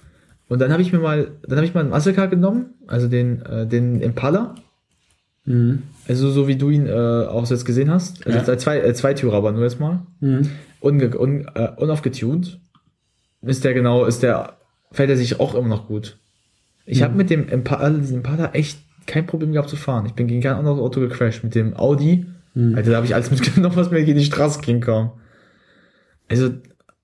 Und 0.49 0.59
dann 0.61 0.73
habe 0.73 0.83
ich 0.83 0.93
mir 0.93 0.99
mal, 0.99 1.29
dann 1.47 1.59
habe 1.59 1.67
ich 1.67 1.75
mal 1.75 1.81
einen 1.83 1.91
Muscle 1.91 2.13
Car 2.13 2.27
genommen, 2.27 2.75
also 2.89 3.07
den, 3.07 3.41
äh, 3.43 3.67
den 3.69 4.01
Impala. 4.01 4.57
Mhm. 5.45 5.85
Also 6.09 6.31
so 6.31 6.49
wie 6.49 6.57
du 6.57 6.71
ihn 6.71 6.87
äh, 6.89 6.91
auch 6.91 7.49
jetzt 7.49 7.65
gesehen 7.65 7.91
hast. 7.91 8.27
Also 8.27 8.39
Ja. 8.39 8.45
jetzt 8.45 8.63
zwei, 8.63 8.79
äh, 8.81 8.93
Zweitürer 8.95 9.37
aber 9.37 9.53
nur 9.53 9.63
jetzt 9.63 9.79
mal. 9.79 10.01
Mhm. 10.19 10.49
Unge 10.81 11.17
un 11.19 11.47
äh, 11.55 11.69
unaufgetuned. 11.77 12.59
Ist 13.43 13.65
der 13.65 13.75
genau, 13.75 14.05
ist 14.07 14.23
der, 14.25 14.55
fällt 14.91 15.11
er 15.11 15.17
sich 15.17 15.39
auch 15.39 15.55
immer 15.55 15.69
noch 15.69 15.87
gut. 15.87 16.19
Ich 16.85 16.99
Mhm. 17.01 17.05
habe 17.05 17.15
mit 17.15 17.31
dem 17.31 17.49
Impala, 17.49 17.91
diesem 17.91 18.17
Impala 18.19 18.51
echt 18.55 18.79
kein 19.11 19.27
Problem 19.27 19.53
gehabt 19.53 19.69
zu 19.69 19.77
fahren. 19.77 20.07
Ich 20.07 20.15
bin 20.15 20.27
gegen 20.27 20.41
kein 20.41 20.55
anderes 20.55 20.79
Auto 20.79 21.01
gecrashed. 21.01 21.45
Mit 21.45 21.55
dem 21.55 21.77
Audi, 21.77 22.27
Mhm. 22.55 22.75
Alter, 22.75 22.91
da 22.91 22.97
habe 22.97 23.07
ich 23.07 23.15
alles 23.15 23.31
mitgenommen, 23.31 23.77
was 23.77 23.91
mir 23.93 24.03
gegen 24.05 24.19
die 24.19 24.25
Straße 24.25 24.61
ging 24.61 24.81
kam. 24.81 25.13
Also, 26.29 26.51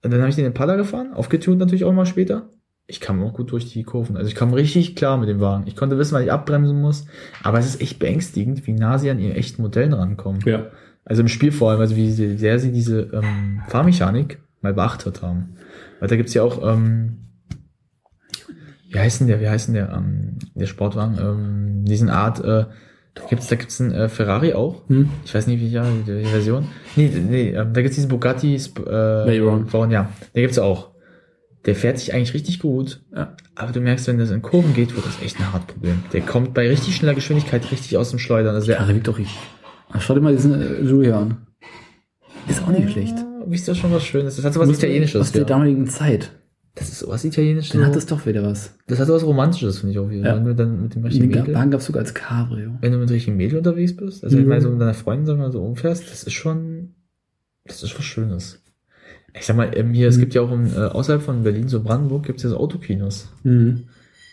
dann 0.02 0.18
habe 0.20 0.28
ich 0.28 0.34
den 0.36 0.44
Impala 0.46 0.76
gefahren, 0.76 1.12
aufgetunt 1.14 1.58
natürlich 1.58 1.84
auch 1.84 1.92
mal 1.92 2.06
später. 2.06 2.48
Ich 2.88 3.00
kam 3.00 3.22
auch 3.22 3.32
gut 3.32 3.50
durch 3.52 3.72
die 3.72 3.82
Kurven. 3.82 4.16
Also 4.16 4.28
ich 4.28 4.36
kam 4.36 4.52
richtig 4.52 4.94
klar 4.94 5.16
mit 5.18 5.28
dem 5.28 5.40
Wagen. 5.40 5.64
Ich 5.66 5.74
konnte 5.74 5.98
wissen, 5.98 6.14
wann 6.14 6.22
ich 6.22 6.30
abbremsen 6.30 6.80
muss. 6.80 7.06
Aber 7.42 7.58
es 7.58 7.66
ist 7.66 7.80
echt 7.80 7.98
beängstigend, 7.98 8.64
wie 8.66 8.72
nah 8.72 8.98
sie 8.98 9.10
an 9.10 9.18
ihren 9.18 9.34
echten 9.34 9.62
Modellen 9.62 9.92
rankommen. 9.92 10.40
Ja. 10.44 10.66
Also 11.04 11.22
im 11.22 11.28
Spiel 11.28 11.50
vor 11.50 11.70
allem, 11.70 11.80
also 11.80 11.96
wie 11.96 12.10
sehr 12.12 12.58
sie 12.60 12.70
diese 12.70 13.10
ähm, 13.12 13.62
Fahrmechanik 13.66 14.38
mal 14.62 14.72
beachtet 14.74 15.22
haben. 15.22 15.54
Weil 15.98 16.08
da 16.08 16.14
gibt's 16.16 16.34
ja 16.34 16.44
auch, 16.44 16.62
ähm, 16.62 17.18
wie 18.96 19.00
heißt 19.00 19.20
denn 19.20 19.26
der, 19.28 19.42
wie 19.42 19.48
heißt 19.48 19.68
denn 19.68 19.74
der, 19.74 19.92
ähm, 19.92 20.38
der 20.54 20.64
Sportwagen, 20.64 21.18
ähm, 21.20 21.84
diesen 21.84 22.08
Art, 22.08 22.40
äh, 22.40 22.64
da 23.14 23.22
gibt's, 23.28 23.46
da 23.48 23.56
gibt's 23.56 23.78
einen 23.78 23.92
äh, 23.92 24.08
Ferrari 24.08 24.54
auch. 24.54 24.88
Hm? 24.88 25.10
Ich 25.22 25.34
weiß 25.34 25.46
nicht, 25.48 25.60
wie 25.60 25.68
ja, 25.68 25.84
die, 25.84 26.22
die 26.22 26.24
Version. 26.24 26.68
Nee, 26.96 27.10
nee, 27.28 27.48
ähm, 27.50 27.74
da 27.74 27.82
gibt's 27.82 27.96
diesen 27.96 28.08
Bugatti, 28.08 28.54
Sp- 28.56 28.88
äh, 28.88 29.26
Veyron. 29.26 29.90
Ja, 29.90 30.08
der 30.34 30.42
gibt's 30.42 30.58
auch. 30.58 30.92
Der 31.66 31.74
fährt 31.74 31.98
sich 31.98 32.14
eigentlich 32.14 32.32
richtig 32.32 32.58
gut. 32.58 33.02
Ja. 33.14 33.36
Aber 33.54 33.72
du 33.72 33.80
merkst, 33.80 34.06
wenn 34.06 34.18
das 34.18 34.30
in 34.30 34.40
Kurven 34.40 34.72
geht, 34.72 34.96
wird 34.96 35.04
das 35.04 35.20
echt 35.20 35.38
ein 35.38 35.52
hartes 35.52 35.74
Problem. 35.74 36.02
Der 36.14 36.22
kommt 36.22 36.54
bei 36.54 36.66
richtig 36.66 36.96
schneller 36.96 37.14
Geschwindigkeit 37.14 37.70
richtig 37.70 37.98
aus 37.98 38.08
dem 38.08 38.18
Schleudern. 38.18 38.54
Also 38.54 38.68
der, 38.68 38.76
Karre 38.76 38.94
wiegt 38.94 39.08
doch 39.08 39.18
richtig. 39.18 39.36
Ach, 39.90 40.00
schau 40.00 40.14
dir 40.14 40.20
mal 40.22 40.32
diesen 40.34 40.54
äh, 40.58 40.80
Julia 40.80 41.20
an. 41.20 41.46
Ist 42.48 42.62
auch 42.62 42.68
nicht 42.68 42.90
schlecht. 42.90 43.16
Wie 43.46 43.56
ist 43.56 43.68
das 43.68 43.76
schon 43.76 43.92
was 43.92 44.04
Schönes? 44.04 44.36
Das 44.36 44.44
hat 44.46 44.54
so 44.54 44.60
was 44.60 44.70
Italienisches. 44.70 45.20
Aus 45.20 45.32
der 45.32 45.42
ja. 45.42 45.46
damaligen 45.48 45.86
Zeit. 45.86 46.30
Das 46.76 46.88
ist 46.90 46.98
sowas 47.00 47.24
Italienisches. 47.24 47.72
Dann 47.72 47.84
hat 47.86 47.96
es 47.96 48.06
doch 48.06 48.24
wieder 48.26 48.42
was. 48.44 48.74
das 48.86 49.00
hat 49.00 49.06
so 49.08 49.14
was 49.14 49.24
Romantisches, 49.24 49.78
finde 49.80 49.92
ich 49.94 49.98
auch 49.98 50.08
wieder. 50.10 50.26
Ja. 50.28 50.36
Wenn 50.36 50.44
du 50.44 50.54
dann 50.54 50.82
mit 50.82 50.94
dem 50.94 51.04
richtigen 51.04 51.28
Mädel, 51.28 51.54
Wagen 51.54 51.70
gab 51.70 51.80
es 51.80 51.86
sogar 51.86 52.02
als 52.02 52.12
Cabrio. 52.14 52.72
wenn 52.80 52.92
du 52.92 52.98
mit 52.98 53.08
dem 53.08 53.14
richtigen 53.14 53.36
Mädel 53.36 53.58
unterwegs 53.58 53.96
bist, 53.96 54.22
also 54.22 54.36
ich 54.36 54.42
Mhm. 54.44 54.48
meine, 54.50 54.60
so 54.60 54.70
mit 54.70 54.80
deiner 54.80 54.94
Freundin 54.94 55.26
wir 55.26 55.34
mal 55.36 55.50
so 55.52 55.62
umfährst, 55.62 56.04
das 56.10 56.22
ist 56.24 56.34
schon, 56.34 56.94
das 57.64 57.82
ist 57.82 57.96
was 57.98 58.04
Schönes. 58.04 58.62
Ich 59.38 59.44
sag 59.46 59.56
mal, 59.56 59.70
ähm, 59.74 59.92
hier, 59.94 60.08
es 60.08 60.16
Mhm. 60.16 60.20
gibt 60.20 60.34
ja 60.34 60.42
auch 60.42 60.52
im, 60.52 60.66
äh, 60.66 60.76
außerhalb 60.78 61.22
von 61.22 61.42
Berlin, 61.42 61.66
so 61.68 61.82
Brandenburg, 61.82 62.24
gibt 62.26 62.38
es 62.38 62.44
ja 62.44 62.50
so 62.50 62.58
Autokinos. 62.58 63.30
Mhm. 63.42 63.84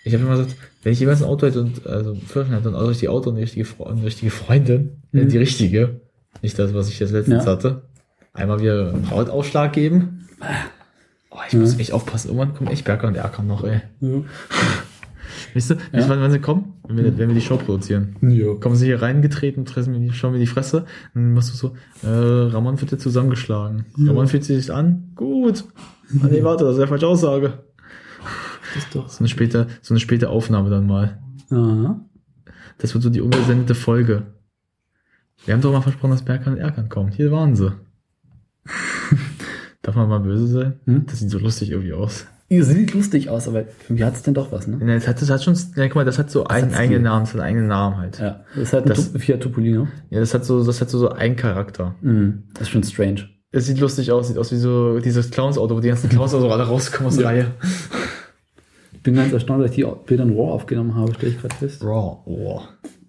Ich 0.06 0.14
habe 0.14 0.24
immer 0.26 0.36
gesagt, 0.38 0.58
wenn 0.84 0.92
ich 0.92 1.00
jemals 1.00 1.22
ein 1.22 1.30
Auto 1.30 1.48
hätte 1.48 1.62
und, 1.62 1.88
also 1.88 2.14
Führerschein 2.16 2.56
hätte 2.58 2.68
und 2.70 2.76
auch 2.76 2.82
das 2.82 2.90
richtige 2.90 3.12
Auto 3.12 3.30
und 3.30 3.38
die 3.38 3.42
richtige, 3.44 3.64
Fre 3.66 3.90
eine 3.90 4.04
richtige 4.04 4.32
Freundin, 4.32 5.02
äh, 5.14 5.24
Mhm. 5.24 5.30
die 5.30 5.38
richtige, 5.38 6.02
nicht 6.42 6.60
das, 6.60 6.74
was 6.74 6.90
ich 6.90 7.00
jetzt 7.00 7.12
letztens 7.14 7.46
Ja. 7.46 7.52
hatte, 7.52 7.84
einmal 8.34 8.60
wieder 8.60 8.90
einen 8.94 9.10
Hautausschlag 9.12 9.72
geben. 9.72 10.28
Ich 11.54 11.60
muss 11.60 11.74
Mhm. 11.76 11.80
echt 11.82 11.92
aufpassen, 11.94 12.28
irgendwann 12.30 12.54
kommen 12.56 12.70
echt 12.72 12.84
Berger 12.86 13.08
und 13.08 13.16
Erkan 13.16 13.48
noch, 13.48 13.64
ey. 13.64 13.82
Ja. 14.02 14.10
Weißt 15.54 15.70
du, 15.72 15.76
du, 15.76 15.82
wann, 16.10 16.20
wann 16.22 16.32
sie 16.32 16.40
kommen? 16.40 16.74
Wenn 16.88 16.98
wir, 16.98 17.18
wenn 17.18 17.28
wir 17.30 17.36
die 17.36 17.42
Show 17.42 17.58
produzieren. 17.58 18.16
ja. 18.22 18.54
Kommen 18.56 18.76
sie 18.76 18.86
hier 18.88 19.02
reingetreten, 19.02 19.66
fressen 19.68 19.94
mir 19.94 20.00
die, 20.00 20.12
schauen 20.14 20.34
mir 20.34 20.40
die 20.40 20.48
Fresse, 20.48 20.86
dann 21.14 21.34
machst 21.34 21.52
du 21.52 21.56
so, 21.56 21.76
äh, 22.04 22.08
Ramon 22.52 22.80
wird 22.82 22.92
jetzt 22.92 23.04
zusammengeschlagen. 23.04 23.86
Ja. 23.98 24.08
Ramon 24.10 24.28
fühlt 24.28 24.44
sich 24.44 24.74
an, 24.74 25.12
gut. 25.16 25.64
Ah, 26.22 26.28
nee, 26.30 26.44
warte, 26.44 26.64
das 26.66 26.76
ist 26.76 26.82
ja 26.82 26.88
falsche 26.88 27.08
Aussage. 27.08 27.64
Das 28.74 28.84
ist 28.84 28.96
doch. 28.96 29.10
So 29.10 29.20
eine 29.20 29.28
späte, 29.28 29.68
so 29.82 29.94
eine 29.94 30.00
späte 30.00 30.30
Aufnahme 30.30 30.70
dann 30.72 30.88
mal. 30.88 31.20
Aha. 31.52 32.00
Das 32.80 32.94
wird 32.94 33.04
so 33.04 33.10
die 33.12 33.22
ungesendete 33.22 33.76
Folge. 33.76 34.24
Wir 35.46 35.54
haben 35.54 35.62
doch 35.62 35.72
mal 35.72 35.82
versprochen, 35.82 36.12
dass 36.12 36.24
Berkan 36.26 36.54
und 36.54 36.60
Erkan 36.60 36.90
kommen. 36.90 37.12
Hier 37.12 37.32
waren 37.32 37.56
sie. 37.56 37.72
Darf 39.84 39.96
man 39.96 40.10
mal 40.10 40.20
böse 40.20 40.48
sein? 40.48 40.74
Hm? 40.86 41.06
Das 41.06 41.20
sieht 41.20 41.30
so 41.30 41.38
lustig 41.38 41.70
irgendwie 41.70 41.94
aus. 41.94 42.26
Ihr 42.50 42.64
sieht 42.66 42.94
lustig 42.94 43.30
aus, 43.30 43.48
aber 43.48 43.66
irgendwie 43.84 44.04
hat 44.04 44.14
es 44.16 44.22
denn 44.24 44.34
doch 44.34 44.52
was, 44.52 44.68
ne? 44.68 44.78
Ja, 44.80 44.96
Das 44.96 45.08
hat, 45.08 45.22
das 45.22 45.30
hat 45.30 45.44
schon, 45.44 45.56
ja, 45.76 45.86
guck 45.88 45.96
mal, 45.96 46.06
das 46.06 46.18
hat 46.20 46.30
so 46.32 46.46
einen 46.46 46.72
hat 46.72 46.80
eigenen. 46.80 47.04
Namen, 47.04 47.24
das 47.26 47.34
hat 47.34 47.40
einen 47.42 47.50
eigenen 47.50 47.68
Namen 47.68 47.98
halt. 47.98 48.20
Ja, 48.20 48.26
Ja. 48.26 48.44
Das 48.56 48.74
ein 48.74 48.86
Das- 48.86 49.08
Fiat 49.18 49.42
Topolino. 49.42 49.88
das 50.10 50.34
hat 50.34 50.46
so, 50.46 50.64
das 50.64 50.80
hat 50.82 50.90
so, 50.90 51.00
so 51.00 51.10
einen 51.10 51.36
Charakter. 51.36 51.96
Mhm. 52.02 52.44
Das 52.54 52.64
ist 52.64 52.70
schon 52.70 52.84
strange. 52.84 53.28
Es 53.52 53.66
sieht 53.68 53.80
lustig 53.80 54.12
aus, 54.12 54.30
sieht 54.30 54.38
aus 54.38 54.52
wie 54.52 54.58
so 54.58 55.00
dieses 55.00 55.30
Clowns-Auto, 55.32 55.76
wo 55.76 55.80
die 55.80 55.90
ganzen 55.90 56.10
Clowns 56.10 56.34
also 56.34 56.50
alle 56.50 56.64
rauskommen 56.64 57.08
aus 57.08 57.16
der 57.18 57.24
Ja. 57.26 57.30
Reihe. 57.30 57.46
Ich 58.94 59.02
bin 59.04 59.16
ganz 59.16 59.34
erstaunt, 59.34 59.62
dass 59.64 59.72
ich 59.72 59.76
die 59.78 59.86
Bilder 60.08 60.24
in 60.24 60.30
RAW 60.32 60.52
aufgenommen 60.54 60.96
habe, 60.96 61.14
stelle 61.14 61.34
ich 61.34 61.42
gerade 61.42 61.56
fest. 61.56 61.84
Raw, 61.84 62.20
oh. 62.26 62.62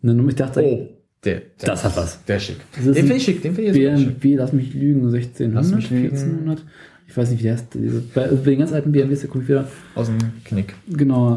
Und 0.02 0.08
dann 0.08 0.28
ich 0.28 0.34
dachte, 0.34 0.60
Oh. 0.62 0.88
Der, 1.24 1.40
der 1.40 1.68
Das 1.70 1.84
hat 1.84 1.96
was. 1.96 2.22
Der 2.24 2.36
ist 2.36 2.42
schick. 2.44 2.56
Ist 2.76 2.86
Den 2.86 2.94
finde 2.94 3.14
ich 3.14 3.24
schick, 3.24 3.42
den 3.42 3.54
finde 3.54 3.70
ich 3.70 3.76
jetzt 3.76 4.00
schick. 4.00 4.20
BMW, 4.20 4.36
lass 4.36 4.52
mich 4.52 4.74
lügen, 4.74 5.06
1600, 5.06 5.54
Lass 5.54 5.72
mich 5.74 5.90
lügen. 5.90 6.10
1400. 6.10 6.64
Ich 7.06 7.16
weiß 7.16 7.30
nicht, 7.30 7.40
wie 7.40 7.44
der 7.44 7.54
ist. 7.54 7.66
Diese, 7.74 8.00
bei, 8.00 8.26
bei 8.28 8.36
den 8.36 8.58
ganz 8.58 8.72
alten 8.72 8.90
BMWs, 8.92 9.22
gucke 9.28 9.40
ich 9.42 9.48
wieder. 9.48 9.68
Aus 9.94 10.06
dem 10.08 10.18
Knick. 10.44 10.74
Genau. 10.88 11.34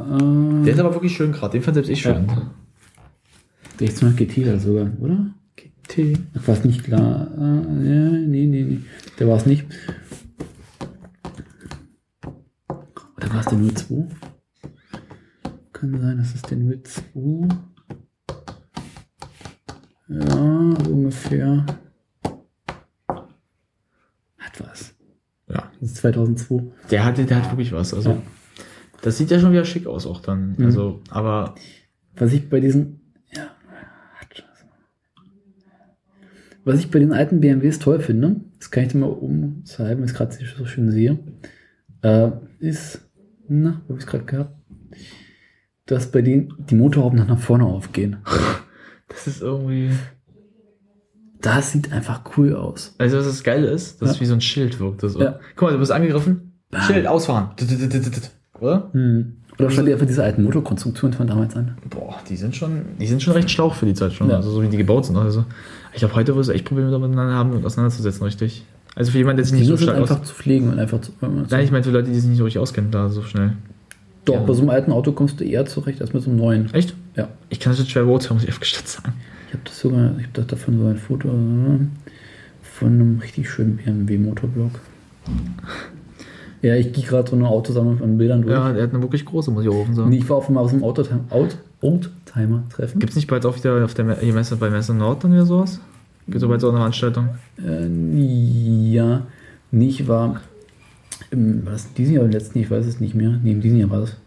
Äh, 0.61 0.65
Der 0.65 0.73
ist 0.73 0.79
aber 0.79 0.93
wirklich 0.93 1.15
schön 1.15 1.31
gerade, 1.31 1.51
den 1.53 1.61
fand 1.61 1.75
selbst 1.75 1.89
ich 1.89 2.01
schön. 2.01 2.25
Ja. 2.27 2.51
1600 3.79 4.17
GT 4.17 4.45
da 4.47 4.57
sogar, 4.59 4.89
oder? 4.99 5.27
GT. 5.55 6.17
War 6.45 6.55
es 6.57 6.63
nicht 6.63 6.83
klar. 6.83 7.27
Äh, 7.37 7.41
ja, 7.41 8.09
nee, 8.11 8.45
nee, 8.47 8.63
nee. 8.63 8.79
Der 9.19 9.27
war 9.27 9.37
es 9.37 9.45
nicht. 9.45 9.65
Oder 13.17 13.29
war 13.33 13.39
es 13.39 13.45
der 13.47 13.57
02? 13.59 14.07
Kann 15.73 15.99
sein, 16.01 16.17
dass 16.17 16.33
es 16.35 16.41
der 16.43 16.57
02. 16.57 17.47
Ja, 20.09 20.35
ungefähr. 20.89 21.65
Hat 24.37 24.59
was. 24.59 24.95
Ja. 25.49 25.71
Das 25.79 25.89
ist 25.91 25.97
2002. 25.97 26.63
Der 26.91 27.05
hat, 27.05 27.17
der 27.17 27.35
hat 27.43 27.51
wirklich 27.51 27.71
was. 27.71 27.93
Also, 27.93 28.11
Ja. 28.11 28.21
das 29.01 29.17
sieht 29.17 29.31
ja 29.31 29.39
schon 29.39 29.51
wieder 29.51 29.65
schick 29.65 29.85
aus 29.87 30.05
auch 30.05 30.21
dann. 30.21 30.55
Mhm. 30.57 30.65
Also, 30.65 31.01
aber 31.09 31.55
Was 32.15 32.33
ich 32.33 32.49
bei 32.49 32.59
diesen. 32.59 33.01
Ja, 33.33 33.43
hat 34.19 34.43
was. 34.49 34.65
Was 36.63 36.79
ich 36.79 36.89
bei 36.91 36.99
den 36.99 37.13
alten 37.13 37.39
BMWs 37.41 37.79
toll 37.79 37.99
finde, 37.99 38.41
das 38.59 38.71
kann 38.71 38.83
ich 38.83 38.91
dir 38.91 38.97
mal 38.99 39.07
umzeigen, 39.07 39.97
wenn 39.99 40.05
ich 40.05 40.11
es 40.11 40.17
gerade 40.17 40.35
so 40.57 40.65
schön 40.65 40.91
sehe, 40.91 41.19
äh, 42.01 42.31
ist, 42.59 43.01
na, 43.47 43.81
wo 43.87 43.93
habe 43.93 43.99
ich 43.99 44.05
es 44.05 44.07
gerade 44.07 44.25
gehabt? 44.25 44.55
Dass 45.85 46.11
bei 46.11 46.21
denen 46.21 46.53
die 46.69 46.75
Motorhauben 46.75 47.25
nach 47.25 47.39
vorne 47.39 47.65
aufgehen. 47.65 48.17
das 49.25 49.27
ist 49.27 49.41
irgendwie. 49.41 49.91
Das 51.41 51.71
sieht 51.71 51.91
einfach 51.91 52.21
cool 52.37 52.55
aus. 52.55 52.95
Also, 52.97 53.17
was 53.17 53.25
das 53.27 53.43
Geile 53.43 53.67
ist, 53.67 54.01
dass 54.01 54.11
es 54.11 54.15
Ja. 54.15 54.21
wie 54.21 54.25
so 54.25 54.33
ein 54.33 54.41
Schild 54.41 54.79
wirkt. 54.79 55.03
Das. 55.03 55.15
Ja. 55.15 55.39
Guck 55.55 55.67
mal, 55.67 55.73
du 55.73 55.79
bist 55.79 55.91
angegriffen. 55.91 56.53
Bam. 56.71 56.81
Schild, 56.81 57.07
ausfahren. 57.07 57.51
Oder? 58.59 58.89
Hm. 58.91 59.33
Oder 59.59 59.69
schau 59.71 59.81
dir 59.83 59.93
einfach 59.93 60.05
diese 60.07 60.23
alten 60.23 60.43
Motorkonstruktionen 60.43 61.15
von 61.17 61.27
damals 61.27 61.55
an. 61.55 61.77
Boah, 61.89 62.15
die 62.29 62.35
sind 62.35 62.55
schon, 62.55 62.81
die 62.99 63.07
sind 63.07 63.23
schon 63.23 63.33
recht 63.33 63.49
schlauch 63.49 63.73
für 63.75 63.85
die 63.85 63.93
Zeit 63.93 64.13
schon. 64.13 64.29
Ja. 64.29 64.37
Also, 64.37 64.51
so 64.51 64.61
wie 64.61 64.67
die 64.67 64.77
gebaut 64.77 65.05
sind. 65.05 65.17
Also, 65.17 65.45
ich 65.93 65.99
glaube, 65.99 66.15
heute 66.15 66.35
wirst 66.35 66.49
du 66.49 66.53
echt 66.53 66.65
Probleme 66.65 66.91
damit 66.91 67.15
haben, 67.15 67.51
und 67.53 67.65
auseinanderzusetzen, 67.65 68.23
richtig. 68.23 68.65
Also, 68.95 69.11
für 69.11 69.19
jemanden, 69.19 69.37
der 69.37 69.45
sich 69.45 69.53
nicht 69.59 69.67
so 69.67 69.77
stark 69.77 69.97
einfach 69.97 70.21
aus. 70.21 70.27
zu 70.27 70.33
pflegen 70.33 70.69
und 70.69 70.79
einfach 70.79 71.01
zu. 71.01 71.11
Nein, 71.21 71.63
ich 71.63 71.71
meine 71.71 71.83
für 71.83 71.91
Leute, 71.91 72.09
die 72.09 72.19
sich 72.19 72.29
nicht 72.29 72.39
so 72.39 72.43
richtig 72.43 72.59
auskennen, 72.59 72.91
da 72.91 73.09
so 73.09 73.21
schnell. 73.23 73.53
Doch, 74.27 74.35
ja. 74.35 74.41
bei 74.41 74.53
so 74.53 74.61
einem 74.61 74.69
alten 74.69 74.91
Auto 74.91 75.13
kommst 75.13 75.39
du 75.39 75.45
eher 75.45 75.65
zurecht 75.65 76.01
als 76.01 76.13
mit 76.13 76.21
so 76.21 76.29
einem 76.29 76.39
neuen. 76.39 76.73
Echt? 76.73 76.95
Ja. 77.15 77.29
Ich 77.49 77.59
kann 77.59 77.71
das 77.71 77.79
jetzt 77.79 77.91
schwer 77.91 78.03
beurteilen, 78.03 78.39
muss 78.39 78.47
ich 78.47 78.59
gestatt 78.59 78.87
sagen. 78.87 79.13
Ich 79.47 79.53
habe 79.53 79.63
das 79.63 79.79
sogar, 79.79 80.11
ich 80.19 80.27
habe 80.27 80.43
davon 80.43 80.79
so 80.79 80.85
ein 80.85 80.97
Foto. 80.97 81.29
von 81.29 82.87
einem 82.87 83.19
richtig 83.19 83.49
schönen 83.49 83.77
BMW-Motorblog. 83.77 84.71
Ja, 86.61 86.75
ich 86.75 86.91
gehe 86.91 87.05
gerade 87.05 87.29
so 87.29 87.35
eine 87.35 87.47
Autosammlung 87.47 87.97
von 87.97 88.17
Bildern 88.17 88.41
durch. 88.41 88.53
Ja, 88.53 88.73
der 88.73 88.83
hat 88.83 88.93
eine 88.93 89.01
wirklich 89.01 89.25
große, 89.25 89.51
muss 89.51 89.63
ich 89.63 89.69
auch 89.69 89.75
offen 89.75 89.95
sagen. 89.95 90.09
Nee, 90.09 90.17
ich 90.17 90.29
war 90.29 90.37
auf 90.37 90.47
einmal 90.47 90.63
aus 90.63 90.71
dem 90.71 90.83
Oldtimer-Treffen. 90.83 92.99
Gibt 92.99 93.11
es 93.11 93.15
nicht 93.15 93.27
bald 93.27 93.45
auch 93.45 93.55
wieder 93.55 93.85
auf 93.85 93.93
der 93.93 94.05
Messe 94.05 94.55
bei 94.57 94.69
Messe 94.69 94.93
Nord 94.93 95.23
dann 95.23 95.31
wieder 95.31 95.45
sowas? 95.45 95.79
Gibt 96.25 96.41
es 96.41 96.47
bald 96.47 96.59
so 96.59 96.69
eine 96.69 96.77
Veranstaltung? 96.77 97.29
Äh, 97.57 97.87
ja, 98.91 99.21
nicht 99.71 100.07
war, 100.07 100.41
im, 101.31 101.65
war 101.65 101.73
das 101.73 101.93
diesen 101.93 102.15
Jahr 102.15 102.23
oder 102.23 102.33
letzten, 102.33 102.59
ich 102.59 102.69
weiß 102.69 102.85
es 102.85 102.99
nicht 102.99 103.15
mehr, 103.15 103.39
nee, 103.43 103.51
in 103.51 103.61
diesem 103.61 103.79
Jahr 103.79 103.89
war 103.89 104.01
das, 104.01 104.17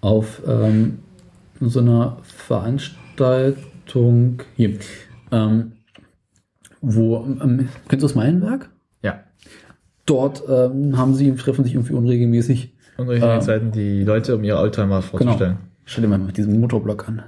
auf 0.00 0.42
ähm, 0.46 0.98
so 1.60 1.80
einer 1.80 2.18
Veranstaltung, 2.22 4.42
hier, 4.56 4.78
ähm, 5.32 5.72
wo, 6.80 7.24
ähm, 7.24 7.68
kennst 7.88 8.02
du 8.02 8.06
das 8.06 8.14
Meilenwerk? 8.14 8.70
Ja. 9.02 9.20
Dort 10.04 10.42
ähm, 10.48 10.96
haben 10.96 11.14
sie, 11.14 11.34
treffen 11.34 11.64
sich 11.64 11.74
irgendwie 11.74 11.94
unregelmäßig. 11.94 12.74
Den 12.98 13.10
Ähm. 13.10 13.40
Zeiten 13.40 13.72
die 13.72 14.04
Leute, 14.04 14.36
um 14.36 14.44
ihre 14.44 14.58
Oldtimer 14.58 15.02
vorzustellen. 15.02 15.58
Stell 15.84 16.02
dir 16.02 16.08
mal 16.08 16.18
mit 16.18 16.36
diesem 16.36 16.60
Motorblock 16.60 17.08
an. 17.08 17.22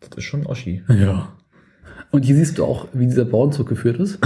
Das 0.00 0.10
ist 0.16 0.24
schon 0.24 0.46
Oschi. 0.46 0.82
Ja. 0.88 1.32
Und 2.10 2.24
hier 2.24 2.34
siehst 2.34 2.58
du 2.58 2.64
auch, 2.64 2.88
wie 2.92 3.06
dieser 3.06 3.24
Bauernzug 3.24 3.68
geführt 3.68 4.00
ist. 4.00 4.18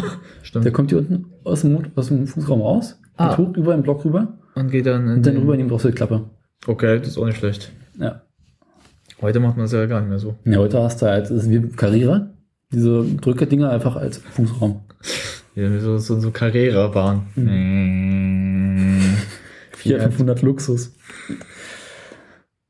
Stimmt. 0.43 0.65
Der 0.65 0.73
kommt 0.73 0.91
hier 0.91 0.99
unten 0.99 1.27
aus 1.45 1.63
dem, 1.63 1.79
aus 1.97 2.09
dem 2.09 2.27
Fußraum 2.27 2.63
raus, 2.63 2.99
Ah. 3.17 3.29
geht 3.29 3.39
hoch 3.39 3.57
über 3.57 3.75
den 3.75 3.83
Block 3.83 4.05
rüber 4.05 4.39
Und 4.55 4.71
geht 4.71 4.87
dann 4.87 5.09
und 5.09 5.25
dann 5.27 5.37
rüber 5.37 5.55
in 5.55 5.61
die 5.61 5.67
Brüsselklappe. 5.67 6.29
Okay, 6.67 6.99
das 6.99 7.09
ist 7.09 7.19
auch 7.19 7.27
nicht 7.27 7.39
schlecht. 7.39 7.73
Ja. 7.99 8.23
Heute 9.21 9.41
macht 9.41 9.57
man 9.57 9.65
das 9.67 9.73
ja 9.73 9.87
gar 9.87 10.01
nicht 10.01 10.11
mehr 10.11 10.19
so. 10.19 10.37
ja. 10.45 10.59
Heute 10.59 10.83
hast 10.83 11.01
du 11.03 11.07
halt, 11.07 11.25
das 11.25 11.31
ist 11.45 11.51
wie 11.51 11.61
Karriere, 11.71 12.35
diese 12.73 13.05
Drückerdinger 13.05 13.71
einfach 13.71 13.97
als 13.97 14.19
Fußraum. 14.19 14.83
Ja, 15.55 15.79
so, 15.79 15.99
so, 15.99 16.19
so 16.19 16.31
Carrera-Bahn. 16.31 17.27
Mhm. 17.37 19.17
400, 19.77 20.09
500 20.13 20.43
Luxus. 20.43 20.93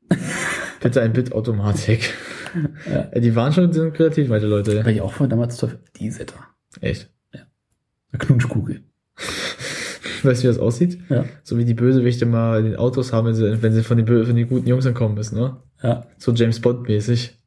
Bitte 0.81 1.01
ein 1.01 1.13
Bit-Automatik. 1.13 2.13
Ja. 2.89 3.19
Die 3.19 3.35
waren 3.35 3.51
schon 3.51 3.73
sind 3.73 3.93
kreativ, 3.95 4.29
meine 4.29 4.45
Leute. 4.45 4.85
Weil 4.85 4.93
ich 4.93 5.01
auch 5.01 5.13
von 5.13 5.29
damals 5.29 5.57
zur 5.57 5.71
die 5.97 6.11
Setter. 6.11 6.39
Echt. 6.79 7.09
Eine 7.31 8.19
Knutschkugel. 8.19 8.83
Weißt 10.25 10.43
du, 10.43 10.47
wie 10.47 10.51
das 10.51 10.59
aussieht? 10.59 10.99
Ja. 11.09 11.25
So 11.43 11.57
wie 11.57 11.65
die 11.65 11.73
Bösewichte 11.73 12.25
mal 12.25 12.59
in 12.59 12.65
den 12.65 12.75
Autos 12.77 13.13
haben, 13.13 13.27
wenn 13.27 13.35
sie, 13.35 13.61
wenn 13.61 13.73
sie 13.73 13.83
von 13.83 13.97
den, 13.97 14.07
Bö- 14.07 14.25
von 14.25 14.35
den 14.35 14.47
guten 14.49 14.67
Jungs 14.67 14.85
entkommen 14.85 15.15
müssen, 15.15 15.37
ne? 15.39 15.57
Ja. 15.83 16.05
So 16.17 16.31
James 16.33 16.59
Bond-mäßig. 16.61 17.37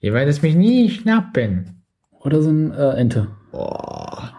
Ihr 0.00 0.12
werdet 0.12 0.30
es 0.34 0.42
mich 0.42 0.54
nie 0.54 0.90
schnappen. 0.90 1.82
Oder 2.20 2.42
so 2.42 2.50
ein 2.50 2.72
äh, 2.72 2.90
Ente. 2.96 3.28
Boah. 3.52 4.32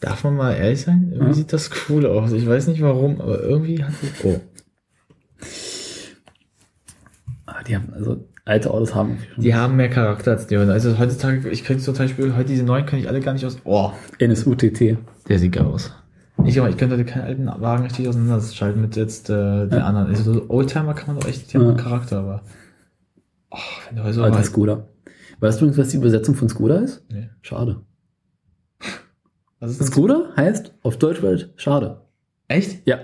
Darf 0.00 0.24
man 0.24 0.36
mal 0.36 0.52
ehrlich 0.54 0.80
sein? 0.82 1.08
Irgendwie 1.10 1.28
Ja. 1.28 1.34
sieht 1.34 1.52
das 1.52 1.70
cool 1.88 2.06
aus. 2.06 2.32
Ich 2.32 2.46
weiß 2.46 2.68
nicht 2.68 2.80
warum, 2.80 3.20
aber 3.20 3.40
irgendwie 3.42 3.82
hat 3.84 3.92
es. 4.02 4.24
Oh. 4.24 4.40
Ah, 7.46 7.62
die 7.66 7.74
haben, 7.76 7.92
also 7.92 8.24
alte 8.44 8.70
Autos 8.70 8.94
haben. 8.94 9.18
Die 9.36 9.54
haben 9.54 9.76
mehr 9.76 9.90
Charakter 9.90 10.32
als 10.32 10.46
die 10.46 10.54
neuen. 10.56 10.70
Also 10.70 10.98
heutzutage, 10.98 11.48
ich 11.50 11.64
könnte 11.64 11.82
zum 11.82 11.94
Beispiel, 11.94 12.34
heute 12.36 12.48
diese 12.48 12.64
neuen 12.64 12.86
kann 12.86 12.98
ich 12.98 13.08
alle 13.08 13.20
gar 13.20 13.32
nicht 13.32 13.44
aus. 13.44 13.58
Oh, 13.64 13.90
NSUTT. 14.20 14.96
der 15.28 15.38
sieht 15.38 15.52
geil 15.52 15.66
aus. 15.66 15.92
Ich, 16.46 16.56
ich 16.56 16.76
könnte 16.76 16.96
heute 16.96 17.04
keinen 17.04 17.22
alten 17.24 17.46
Wagen 17.62 17.84
richtig 17.84 18.08
auseinanderschalten 18.08 18.80
mit 18.80 18.96
jetzt 18.96 19.30
äh, 19.30 19.66
den 19.66 19.78
Ja. 19.78 19.86
anderen. 19.86 20.08
Also 20.08 20.32
so 20.34 20.48
Oldtimer 20.50 20.94
kann 20.94 21.08
man 21.14 21.18
doch 21.20 21.28
echt, 21.28 21.52
die 21.52 21.58
haben 21.58 21.66
Ja. 21.66 21.74
Charakter, 21.74 22.18
aber. 22.20 22.42
Oh, 23.50 23.56
wenn 23.88 23.96
du 23.96 24.02
heute 24.04 24.14
so 24.14 24.22
Alter 24.22 24.38
weit- 24.38 24.44
Skoda. 24.46 24.88
Weißt 25.40 25.60
du 25.60 25.64
übrigens, 25.64 25.78
was 25.78 25.88
die 25.88 25.96
Übersetzung 25.96 26.34
von 26.34 26.48
Skoda 26.48 26.76
ist? 26.80 27.02
Nee. 27.10 27.30
Schade. 27.42 27.80
Was 29.58 29.72
ist? 29.78 29.86
Skoda 29.92 30.32
heißt 30.36 30.72
auf 30.82 30.98
Deutsch 30.98 31.22
Welt 31.22 31.52
schade. 31.56 32.00
Echt? 32.48 32.86
Ja. 32.86 32.98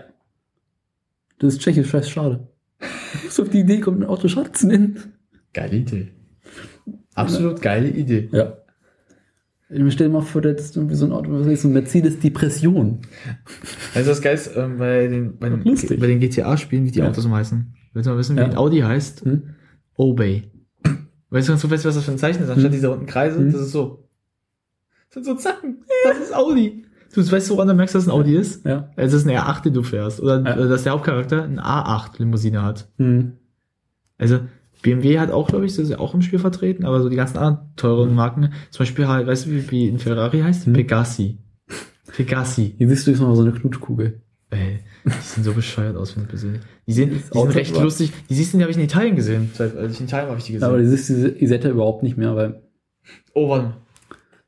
Das 1.38 1.54
ist 1.54 1.60
tschechisch, 1.62 1.92
heißt 1.92 2.10
schade. 2.10 2.48
Du 3.12 3.24
musst 3.24 3.40
auf 3.40 3.48
die 3.50 3.60
Idee 3.60 3.80
kommen, 3.80 4.02
ein 4.02 4.08
Auto 4.08 4.28
schade 4.28 4.52
zu 4.52 4.66
nennen. 4.66 5.14
Geile 5.54 5.76
Idee. 5.76 6.12
Absolut 7.14 7.62
geile 7.62 7.88
Idee. 7.88 8.28
Ja. 8.32 8.58
Ich 9.68 9.92
stell 9.92 10.06
dir 10.08 10.12
mal 10.12 10.20
vor, 10.22 10.42
das 10.42 10.60
ist 10.60 10.76
irgendwie 10.76 10.94
so 10.94 11.06
ein 11.06 11.12
Auto, 11.12 11.30
was 11.32 11.46
ist 11.48 11.62
so 11.62 11.68
ein 11.68 11.72
Mercedes 11.74 12.20
Depression. 12.20 13.00
Also 13.94 14.10
das 14.10 14.22
Geilste, 14.22 14.50
ähm, 14.60 14.78
bei 14.78 15.08
den, 15.08 15.38
bei 15.38 15.48
den, 15.48 15.64
bei 15.64 16.06
den 16.06 16.20
GTA-Spielen, 16.20 16.84
wie 16.84 16.92
die 16.92 17.00
Ja. 17.00 17.08
Autos 17.08 17.24
immer 17.24 17.36
heißen. 17.36 17.74
Willst 17.92 18.06
du 18.06 18.12
mal 18.12 18.18
wissen, 18.18 18.36
wie 18.36 18.40
Ja. 18.40 18.46
ein 18.46 18.56
Audi 18.56 18.78
heißt? 18.80 19.24
Hm? 19.24 19.54
Obey. 19.96 20.50
Weißt 21.30 21.48
du 21.48 21.52
ganz 21.52 21.60
zufällig, 21.62 21.84
was 21.84 21.96
das 21.96 22.04
für 22.04 22.12
ein 22.12 22.18
Zeichen 22.18 22.42
ist? 22.44 22.48
Anstatt 22.50 22.66
Hm. 22.66 22.72
dieser 22.72 22.88
runden 22.88 23.06
Kreise, 23.06 23.38
Hm. 23.38 23.50
das 23.50 23.60
ist 23.62 23.72
so. 23.72 24.08
Das 25.12 25.14
sind 25.14 25.24
so 25.24 25.34
Zacken. 25.34 25.78
Das 26.04 26.18
ist 26.20 26.34
Audi. 26.34 26.84
Du 27.14 27.32
weißt, 27.32 27.50
woran 27.50 27.66
du 27.66 27.74
merkst, 27.74 27.94
dass 27.94 28.02
es 28.04 28.08
ein 28.08 28.12
Audi 28.12 28.36
ist? 28.36 28.64
Ja. 28.66 28.90
Es 28.96 29.12
ist 29.14 29.26
ein 29.26 29.34
R8, 29.36 29.62
den 29.64 29.72
du 29.72 29.82
fährst. 29.82 30.20
Oder 30.20 30.42
Ja. 30.42 30.56
äh, 30.64 30.68
dass 30.68 30.84
der 30.84 30.92
Hauptcharakter 30.92 31.42
ein 31.44 31.58
A8-Limousine 31.58 32.62
hat. 32.62 32.88
Hm. 32.98 33.32
Also, 34.18 34.40
BMW 34.82 35.18
hat 35.18 35.30
auch, 35.30 35.48
glaube 35.48 35.66
ich, 35.66 35.72
das 35.72 35.84
ist 35.84 35.90
ja 35.90 35.98
auch 35.98 36.14
im 36.14 36.22
Spiel 36.22 36.38
vertreten, 36.38 36.84
aber 36.84 37.02
so 37.02 37.08
die 37.08 37.16
ganzen 37.16 37.38
anderen 37.38 37.74
teuren 37.76 38.14
Marken, 38.14 38.52
zum 38.70 38.78
Beispiel 38.80 39.08
halt, 39.08 39.26
weißt 39.26 39.46
du, 39.46 39.50
wie, 39.50 39.70
wie 39.70 39.88
ein 39.88 39.98
Ferrari 39.98 40.40
heißt? 40.40 40.66
Hm. 40.66 40.74
Pegassi. 40.74 41.38
Pegassi. 42.14 42.74
Hier 42.78 42.88
siehst 42.88 43.06
du 43.06 43.10
jetzt 43.10 43.20
mal 43.20 43.34
so 43.34 43.42
eine 43.42 43.52
Knutschkugel. 43.52 44.20
Ey, 44.50 44.78
die 45.04 45.10
sehen 45.10 45.42
so 45.44 45.52
bescheuert 45.52 45.96
aus, 45.96 46.16
wenn 46.16 46.24
ich 46.24 46.30
gesehen 46.30 46.60
Die 46.86 46.92
sehen, 46.92 47.10
die 47.10 47.18
sind 47.18 47.54
recht 47.54 47.74
war- 47.74 47.82
lustig. 47.82 48.12
Die 48.30 48.34
siehst 48.34 48.52
du, 48.54 48.58
die 48.58 48.62
habe 48.62 48.70
ich 48.70 48.76
in 48.78 48.84
Italien 48.84 49.16
gesehen. 49.16 49.50
Seit, 49.54 49.76
als 49.76 49.94
ich 49.94 50.00
in 50.00 50.06
Italien 50.06 50.28
habe 50.28 50.38
ich 50.38 50.44
die 50.44 50.52
gesehen. 50.52 50.68
Aber 50.68 50.78
du 50.78 50.88
siehst 50.88 51.08
diese 51.08 51.28
Isetta 51.42 51.68
überhaupt 51.68 52.04
nicht 52.04 52.16
mehr, 52.16 52.36
weil 52.36 52.62
oh, 53.34 53.48
mal. 53.48 53.74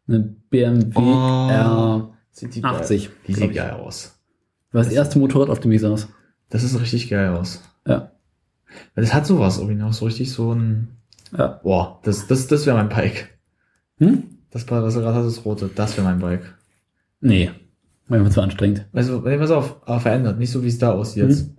eine 0.07 0.21
BMW 0.51 0.93
Oh. 0.95 2.13
Sieht 2.31 2.55
die 2.55 2.63
R80. 2.63 2.89
geil. 2.89 3.09
Die 3.27 3.35
sieht 3.35 3.55
geil 3.55 3.71
aus. 3.73 4.17
war 4.71 4.85
das 4.85 4.93
erste 4.93 5.19
Motorrad, 5.19 5.51
auf 5.51 5.59
dem 5.59 5.73
ich 5.73 5.81
saß. 5.81 6.09
Das 6.49 6.63
ist 6.63 6.81
richtig 6.81 7.11
geil 7.11 7.31
aus. 7.31 7.63
Ja. 7.87 8.13
Weil 8.95 9.05
Das 9.05 9.15
hat 9.15 9.27
sowas 9.27 9.59
irgendwie 9.59 9.77
noch, 9.77 9.93
so 9.93 10.05
richtig 10.07 10.31
so 10.33 10.53
ein, 10.55 10.89
Ja. 11.37 11.61
boah, 11.63 12.01
das, 12.03 12.27
das, 12.27 12.47
das 12.47 12.67
wäre 12.67 12.77
mein 12.77 12.89
Bike. 12.89 13.37
Hm? 13.99 14.25
Das, 14.51 14.71
was 14.71 14.95
du 14.95 15.01
gerade 15.01 15.17
hast, 15.19 15.27
das 15.27 15.45
rote, 15.45 15.69
das 15.75 15.97
wäre 15.97 16.07
mein 16.07 16.21
Bike. 16.21 16.55
Nee. 17.21 17.51
Manchmal 18.07 18.33
zu 18.33 18.41
anstrengend. 18.41 18.87
Also, 18.95 19.21
nee, 19.21 19.37
pass 19.37 19.51
auf, 19.51 19.77
aber 19.87 20.01
verändert, 20.01 20.39
nicht 20.39 20.51
so 20.51 20.63
wie 20.63 20.69
es 20.69 20.79
da 20.79 20.93
aussieht 20.93 21.25
Mhm. 21.25 21.29
jetzt. 21.31 21.51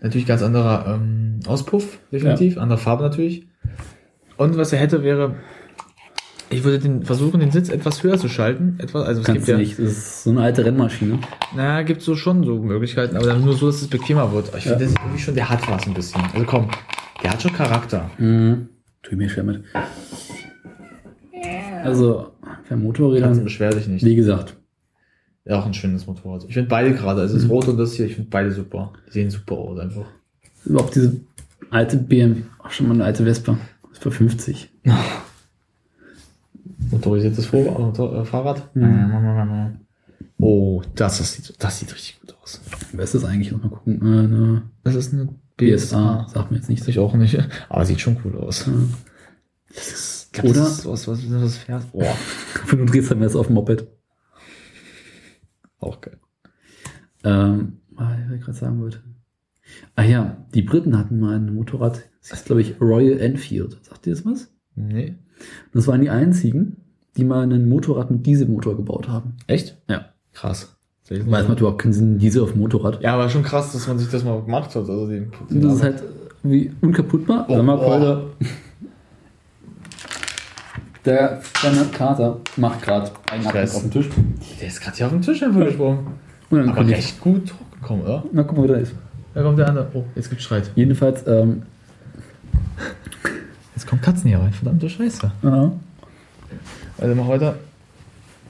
Natürlich 0.00 0.26
ganz 0.26 0.42
anderer 0.42 0.94
ähm, 0.94 1.40
Auspuff, 1.46 1.98
definitiv, 2.10 2.58
andere 2.58 2.78
Farbe 2.78 3.02
natürlich. 3.04 3.46
Und 4.36 4.56
was 4.56 4.72
er 4.72 4.78
hätte, 4.78 5.02
wäre, 5.02 5.36
ich 6.50 6.64
würde 6.64 6.78
den 6.78 7.02
versuchen, 7.04 7.40
den 7.40 7.50
Sitz 7.50 7.68
etwas 7.68 8.02
höher 8.02 8.18
zu 8.18 8.28
schalten. 8.28 8.76
Etwas, 8.78 9.04
also 9.06 9.20
es 9.20 9.26
Kannst 9.26 9.46
gibt 9.46 9.48
ja, 9.48 9.56
nicht. 9.56 9.78
Das 9.78 9.86
ist 9.86 10.24
so 10.24 10.30
eine 10.30 10.42
alte 10.42 10.64
Rennmaschine. 10.64 11.18
naja, 11.54 11.82
gibt 11.82 12.02
so 12.02 12.14
schon 12.16 12.44
so 12.44 12.58
Möglichkeiten, 12.58 13.16
aber 13.16 13.26
dann 13.26 13.44
nur 13.44 13.54
so, 13.54 13.66
dass 13.66 13.82
es 13.82 13.88
bequemer 13.88 14.32
wird. 14.32 14.48
Ich 14.56 14.64
Ja. 14.64 14.70
finde, 14.72 14.84
das 14.84 14.92
ist 14.92 14.98
irgendwie 15.00 15.18
schon, 15.18 15.34
der 15.34 15.48
hat 15.48 15.68
was 15.70 15.86
ein 15.86 15.94
bisschen. 15.94 16.20
Also 16.32 16.46
komm, 16.46 16.68
der 17.22 17.32
hat 17.32 17.42
schon 17.42 17.52
Charakter. 17.52 18.10
Mhm. 18.18 18.68
Tu 19.02 19.16
mir 19.16 19.28
schwer 19.28 19.44
mit. 19.44 19.62
Also, 21.84 22.32
bei 22.42 22.48
Kannst 22.68 22.84
Motorrädern, 22.84 23.44
beschwer 23.44 23.70
dich 23.70 23.86
nicht. 23.86 24.04
wie 24.04 24.16
gesagt, 24.16 24.56
Ja, 25.48 25.60
auch 25.60 25.66
ein 25.66 25.74
schönes 25.74 26.08
Motorrad. 26.08 26.44
Ich 26.48 26.54
finde 26.54 26.68
beide 26.68 26.92
gerade, 26.92 27.20
also 27.20 27.34
das 27.34 27.44
Mhm. 27.44 27.50
rote 27.50 27.70
und 27.70 27.76
das 27.78 27.92
hier, 27.92 28.06
ich 28.06 28.14
finde 28.16 28.30
beide 28.30 28.50
super. 28.50 28.92
Die 29.06 29.12
sehen 29.12 29.30
super 29.30 29.54
aus 29.54 29.78
einfach. 29.78 30.06
überhaupt 30.64 30.96
diese 30.96 31.20
alte 31.70 31.96
BMW, 31.98 32.42
auch 32.58 32.70
schon 32.70 32.88
mal 32.88 32.94
eine 32.94 33.04
alte 33.04 33.22
Vespa, 33.24 33.56
ist 33.92 34.02
für 34.02 34.10
50. 34.10 34.68
Motorisiertes 36.90 37.52
äh, 37.52 38.24
Fahrrad. 38.24 38.74
Mhm. 38.74 39.80
Oh, 40.38 40.82
das, 40.94 41.18
das, 41.18 41.32
sieht, 41.34 41.54
das 41.62 41.78
sieht 41.78 41.94
richtig 41.94 42.20
gut 42.20 42.36
aus. 42.42 42.60
Was 42.92 43.14
ist 43.14 43.22
das 43.22 43.30
eigentlich? 43.30 43.52
Mal 43.52 43.68
gucken. 43.68 44.00
Äh, 44.02 44.04
eine 44.24 44.62
Das 44.84 44.94
ist 44.94 45.12
eine 45.12 45.28
BSA, 45.56 46.26
sagt 46.28 46.50
mir 46.50 46.58
jetzt 46.58 46.68
nichts. 46.68 46.86
Ich 46.88 46.98
auch 46.98 47.14
nicht. 47.14 47.38
Aber 47.68 47.84
sieht 47.86 48.00
schon 48.00 48.18
cool 48.24 48.36
aus. 48.38 48.66
Ja. 48.66 48.72
Das 49.74 49.88
ist, 49.88 50.38
Oder- 50.42 50.52
Das 50.52 50.78
ist 50.78 50.86
was, 50.86 51.08
was, 51.08 51.30
was, 51.30 51.42
was 51.42 51.56
fährt. 51.56 51.84
Oh, 51.92 52.04
Du 52.70 52.84
drehst 52.84 53.10
dann 53.10 53.22
jetzt 53.22 53.34
auf 53.36 53.46
dem 53.46 53.54
Moped. 53.54 53.86
auch 55.80 56.00
geil. 56.00 56.18
Ähm, 57.24 57.78
ah, 57.96 58.16
was 58.26 58.34
ich 58.36 58.42
gerade 58.42 58.58
sagen 58.58 58.80
wollte. 58.80 59.02
Ah 59.96 60.04
ja, 60.04 60.46
die 60.54 60.62
Briten 60.62 60.96
hatten 60.96 61.18
mal 61.18 61.36
ein 61.36 61.52
Motorrad, 61.54 62.02
das 62.20 62.38
ist 62.40 62.46
glaube 62.46 62.60
ich 62.60 62.80
Royal 62.80 63.18
Enfield. 63.18 63.78
Sagt 63.84 64.06
ihr 64.06 64.14
das 64.14 64.24
was? 64.24 64.48
Nee. 64.76 65.16
Das 65.74 65.86
waren 65.86 66.00
die 66.00 66.10
einzigen, 66.10 66.76
die 67.16 67.24
mal 67.24 67.42
ein 67.50 67.68
Motorrad 67.68 68.10
mit 68.10 68.26
Dieselmotor 68.26 68.76
gebaut 68.76 69.08
haben. 69.08 69.34
Echt? 69.46 69.76
Ja. 69.88 70.06
Krass. 70.32 70.76
Weiß 71.08 71.46
man 71.46 71.56
überhaupt 71.56 71.80
keinen 71.80 71.92
Sinn, 71.92 72.18
Diesel 72.18 72.42
auf 72.42 72.52
dem 72.52 72.60
Motorrad. 72.62 73.00
Ja, 73.00 73.14
aber 73.14 73.28
schon 73.28 73.42
krass, 73.44 73.72
dass 73.72 73.86
man 73.86 73.98
sich 73.98 74.08
das 74.10 74.24
mal 74.24 74.40
gemacht 74.42 74.70
hat. 74.70 74.76
Also 74.76 75.06
den, 75.06 75.30
Und 75.48 75.62
das 75.64 75.74
ist 75.74 75.82
halt 75.82 76.02
wie 76.42 76.72
unkaputtbar. 76.80 77.46
Oh, 77.48 77.54
Sag 77.56 77.64
mal, 77.64 77.76
boah. 77.76 77.98
Leute. 77.98 78.26
Der 81.04 81.40
kleine 81.54 81.84
Kater 81.92 82.40
macht 82.56 82.82
gerade 82.82 83.10
einen. 83.30 83.46
Abdruck 83.46 83.62
auf 83.62 83.82
den 83.82 83.90
Tisch. 83.92 84.08
der 84.60 84.66
ist 84.68 84.80
gerade 84.80 84.96
hier 84.96 85.06
auf 85.06 85.12
den 85.12 85.22
Tisch 85.22 85.42
einfach 85.42 85.64
gesprungen. 85.64 85.98
Und 86.50 86.58
dann 86.58 86.68
Aber 86.68 86.78
kommt 86.78 86.90
ich. 86.90 86.96
recht 86.96 87.20
gut 87.20 87.54
hochgekommen, 87.72 88.04
oder? 88.04 88.24
Na, 88.32 88.42
guck 88.42 88.56
mal, 88.56 88.64
wie 88.64 88.68
der 88.68 88.78
ist. 88.80 88.94
Da 89.34 89.42
kommt 89.42 89.58
der 89.58 89.68
andere. 89.68 89.88
Oh, 89.94 90.04
jetzt 90.16 90.28
gibt's 90.28 90.44
Streit. 90.44 90.70
Jedenfalls, 90.74 91.24
ähm, 91.28 91.62
Jetzt 93.86 93.90
kommen 93.90 94.02
Katzen 94.02 94.28
hier 94.28 94.40
rein. 94.40 94.52
Verdammte 94.52 94.90
Scheiße. 94.90 95.30
ja. 95.44 95.72
Also 96.98 97.14
mach 97.14 97.28
weiter. 97.28 97.56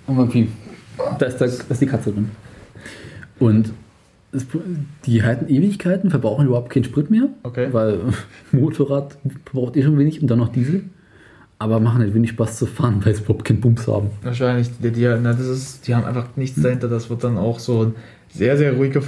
Und 0.06 0.16
irgendwie, 0.16 0.48
da 1.18 1.26
ist, 1.26 1.36
da, 1.36 1.46
da 1.46 1.52
ist 1.68 1.80
die 1.82 1.86
Katze 1.86 2.10
drin. 2.10 2.30
Und 3.38 3.70
es, 4.32 4.46
die 5.04 5.22
halten 5.22 5.46
Ewigkeiten, 5.52 6.08
verbrauchen 6.08 6.46
überhaupt 6.46 6.70
keinen 6.70 6.84
Sprit 6.84 7.10
mehr. 7.10 7.28
Okay. 7.42 7.68
Weil 7.70 7.98
Motorrad 8.52 9.18
verbraucht 9.44 9.76
eh 9.76 9.82
schon 9.82 9.98
wenig 9.98 10.22
und 10.22 10.28
dann 10.28 10.38
noch 10.38 10.48
Diesel. 10.48 10.84
Aber 11.58 11.80
machen 11.80 11.98
halt 11.98 12.14
wenig 12.14 12.30
Spaß 12.30 12.56
zu 12.56 12.64
fahren, 12.64 13.04
weil 13.04 13.14
sie 13.14 13.22
überhaupt 13.22 13.44
keinen 13.44 13.60
Bums 13.60 13.86
haben. 13.86 14.08
Wahrscheinlich, 14.22 14.70
die, 14.82 14.90
die, 14.90 15.04
na, 15.04 15.34
das 15.34 15.48
ist, 15.48 15.86
die 15.86 15.94
haben 15.94 16.06
einfach 16.06 16.28
nichts 16.36 16.62
dahinter. 16.62 16.88
Das 16.88 17.10
wird 17.10 17.24
dann 17.24 17.36
auch 17.36 17.58
so 17.58 17.82
ein 17.84 17.94
sehr, 18.30 18.56
sehr 18.56 18.72
ruhige, 18.72 19.02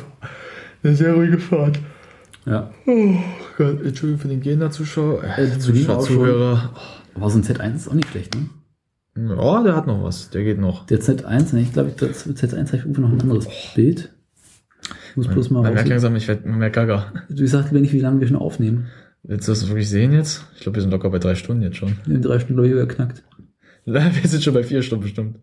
eine 0.82 0.94
sehr 0.94 1.15
ruhige 1.15 1.39
Fahrt. 1.39 1.78
Ja. 2.48 2.70
Oh 2.86 3.14
Gott, 3.58 3.84
Entschuldigung 3.84 4.18
für 4.18 4.28
den 4.28 4.40
Gena-Zuschauer. 4.40 5.22
Äh, 5.36 5.58
zu 5.58 5.72
auch 5.90 6.06
schon. 6.06 6.16
Zuhörer. 6.16 6.74
Aber 7.14 7.30
so 7.30 7.38
ein 7.38 7.44
Z1 7.44 7.76
ist 7.76 7.88
auch 7.88 7.94
nicht 7.94 8.08
schlecht, 8.08 8.34
ne? 8.34 8.48
Ja, 9.36 9.62
der 9.62 9.76
hat 9.76 9.86
noch 9.86 10.02
was. 10.02 10.30
Der 10.30 10.44
geht 10.44 10.58
noch. 10.58 10.86
Der 10.86 11.00
Z1, 11.00 11.54
ne, 11.54 11.60
ich 11.60 11.72
glaube, 11.72 11.92
das 11.96 12.26
Z1 12.26 12.68
habe 12.68 12.76
ich 12.76 12.82
irgendwo 12.82 13.02
noch 13.02 13.12
ein 13.12 13.20
anderes 13.20 13.48
Bild. 13.74 14.14
Ich 15.10 15.16
muss 15.16 15.28
bloß 15.28 15.50
mal 15.50 15.62
Man 15.62 15.74
merkt 15.74 15.88
langsam, 15.88 16.14
ich 16.16 16.28
werde 16.28 16.48
mehr 16.48 16.70
gaga. 16.70 17.12
Du 17.28 17.46
sagst 17.46 17.70
lieber 17.70 17.80
nicht, 17.80 17.92
wie 17.92 18.00
lange 18.00 18.20
wir 18.20 18.28
schon 18.28 18.36
aufnehmen. 18.36 18.86
Willst 19.24 19.48
du 19.48 19.52
das 19.52 19.68
wirklich 19.68 19.88
sehen 19.88 20.12
jetzt? 20.12 20.46
Ich 20.54 20.60
glaube, 20.60 20.76
wir 20.76 20.82
sind 20.82 20.92
locker 20.92 21.10
bei 21.10 21.18
drei 21.18 21.34
Stunden 21.34 21.62
jetzt 21.62 21.76
schon. 21.76 21.96
Haben 22.04 22.22
drei 22.22 22.38
Stunden 22.38 22.62
Leute 22.62 22.74
geknackt. 22.74 23.24
Wir 23.84 24.10
sind 24.24 24.42
schon 24.42 24.52
bei 24.52 24.62
vier 24.62 24.82
Stunden 24.82 25.04
bestimmt. 25.04 25.38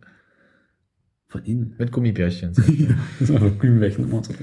Von 1.36 1.44
innen. 1.46 1.76
Mit 1.78 1.92
Gummibärchen. 1.92 2.52
Das 3.20 3.30
ist 3.30 3.32
einfach 3.36 3.58
Grünwächen 3.60 4.06
immer 4.10 4.24
so. 4.24 4.34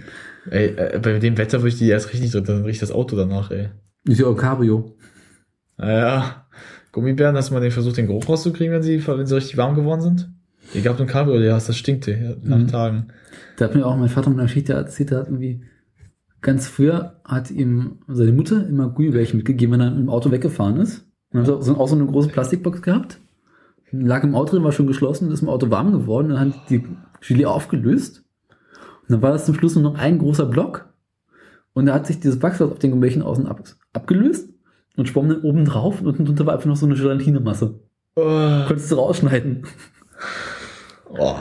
ey, 0.50 0.74
äh, 0.76 0.98
bei 1.02 1.18
dem 1.18 1.38
Wetter 1.38 1.58
würde 1.60 1.68
ich 1.68 1.78
die 1.78 1.88
erst 1.88 2.12
richtig 2.12 2.30
drin, 2.32 2.44
dann 2.44 2.64
riecht 2.64 2.82
das 2.82 2.92
Auto 2.92 3.16
danach, 3.16 3.50
ey. 3.50 3.68
Ist 4.04 4.20
ja 4.20 4.26
auch 4.26 4.36
Cabrio. 4.36 4.94
Naja, 5.78 6.46
Gummibären, 6.92 7.36
hast 7.36 7.48
du 7.50 7.54
mal 7.54 7.60
den 7.60 7.70
versucht, 7.70 7.96
den 7.96 8.06
Geruch 8.06 8.28
rauszukriegen, 8.28 8.74
wenn 8.74 8.82
sie, 8.82 9.06
wenn 9.06 9.26
sie 9.26 9.34
richtig 9.36 9.56
warm 9.56 9.74
geworden 9.74 10.00
sind? 10.02 10.30
Ich 10.74 10.82
glaube, 10.82 11.00
ein 11.00 11.06
Cabrio, 11.06 11.40
ja, 11.40 11.54
das 11.54 11.76
stinkt 11.76 12.06
ey, 12.08 12.36
nach 12.42 12.58
Mhm. 12.58 12.68
Tagen. 12.68 13.08
Da 13.56 13.64
hat 13.66 13.74
mir 13.74 13.86
auch 13.86 13.96
mein 13.96 14.08
Vater 14.08 14.30
mit 14.30 14.38
einer 14.38 14.46
Geschichte 14.48 14.74
erzählt, 14.74 15.10
der 15.10 15.18
hat 15.20 15.26
irgendwie 15.28 15.62
ganz 16.40 16.66
früher 16.68 17.20
hat 17.24 17.50
ihm 17.50 17.98
seine 18.08 18.32
Mutter 18.32 18.66
immer 18.68 18.88
Gummibärchen 18.90 19.38
mitgegeben, 19.38 19.72
wenn 19.74 19.80
er 19.80 19.96
im 19.96 20.08
Auto 20.10 20.30
weggefahren 20.30 20.76
ist. 20.76 21.06
Und 21.32 21.46
dann 21.46 21.56
hat 21.56 21.66
er 21.66 21.78
auch 21.78 21.88
so 21.88 21.94
eine 21.96 22.06
große 22.06 22.28
Plastikbox 22.28 22.82
gehabt. 22.82 23.18
Lag 23.92 24.24
im 24.24 24.34
Auto 24.34 24.52
drin, 24.56 24.64
war 24.64 24.72
schon 24.72 24.86
geschlossen, 24.86 25.30
ist 25.30 25.42
im 25.42 25.48
Auto 25.48 25.70
warm 25.70 25.92
geworden, 25.92 26.30
dann 26.30 26.40
hat 26.40 26.70
die 26.70 26.84
Gelee 27.20 27.44
aufgelöst. 27.46 28.24
Und 29.02 29.10
dann 29.10 29.22
war 29.22 29.32
das 29.32 29.44
zum 29.46 29.54
Schluss 29.54 29.74
nur 29.74 29.84
noch 29.84 29.98
ein 29.98 30.18
großer 30.18 30.46
Block. 30.46 30.88
Und 31.74 31.86
da 31.86 31.94
hat 31.94 32.06
sich 32.06 32.20
dieses 32.20 32.42
Wachs 32.42 32.60
auf 32.62 32.78
den 32.78 32.90
Gummibärchen 32.90 33.22
außen 33.22 33.46
ab, 33.46 33.62
abgelöst 33.92 34.48
und 34.96 35.08
schwamm 35.08 35.28
dann 35.28 35.42
oben 35.42 35.64
drauf 35.64 36.00
und 36.00 36.06
unten 36.06 36.24
drunter 36.24 36.46
war 36.46 36.54
einfach 36.54 36.66
noch 36.66 36.76
so 36.76 36.86
eine 36.86 36.94
Gelatinemasse. 36.94 37.80
Oh, 38.16 38.22
Konntest 38.66 38.90
du 38.92 38.96
rausschneiden. 38.96 39.64
oh, 41.08 41.34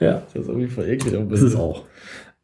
Ja. 0.00 0.22
das 0.32 0.34
ist 0.42 0.48
irgendwie 0.48 0.68
voll 0.68 0.86
eklig. 0.88 1.14
Das 1.30 1.42
ist 1.42 1.56
auch. 1.56 1.84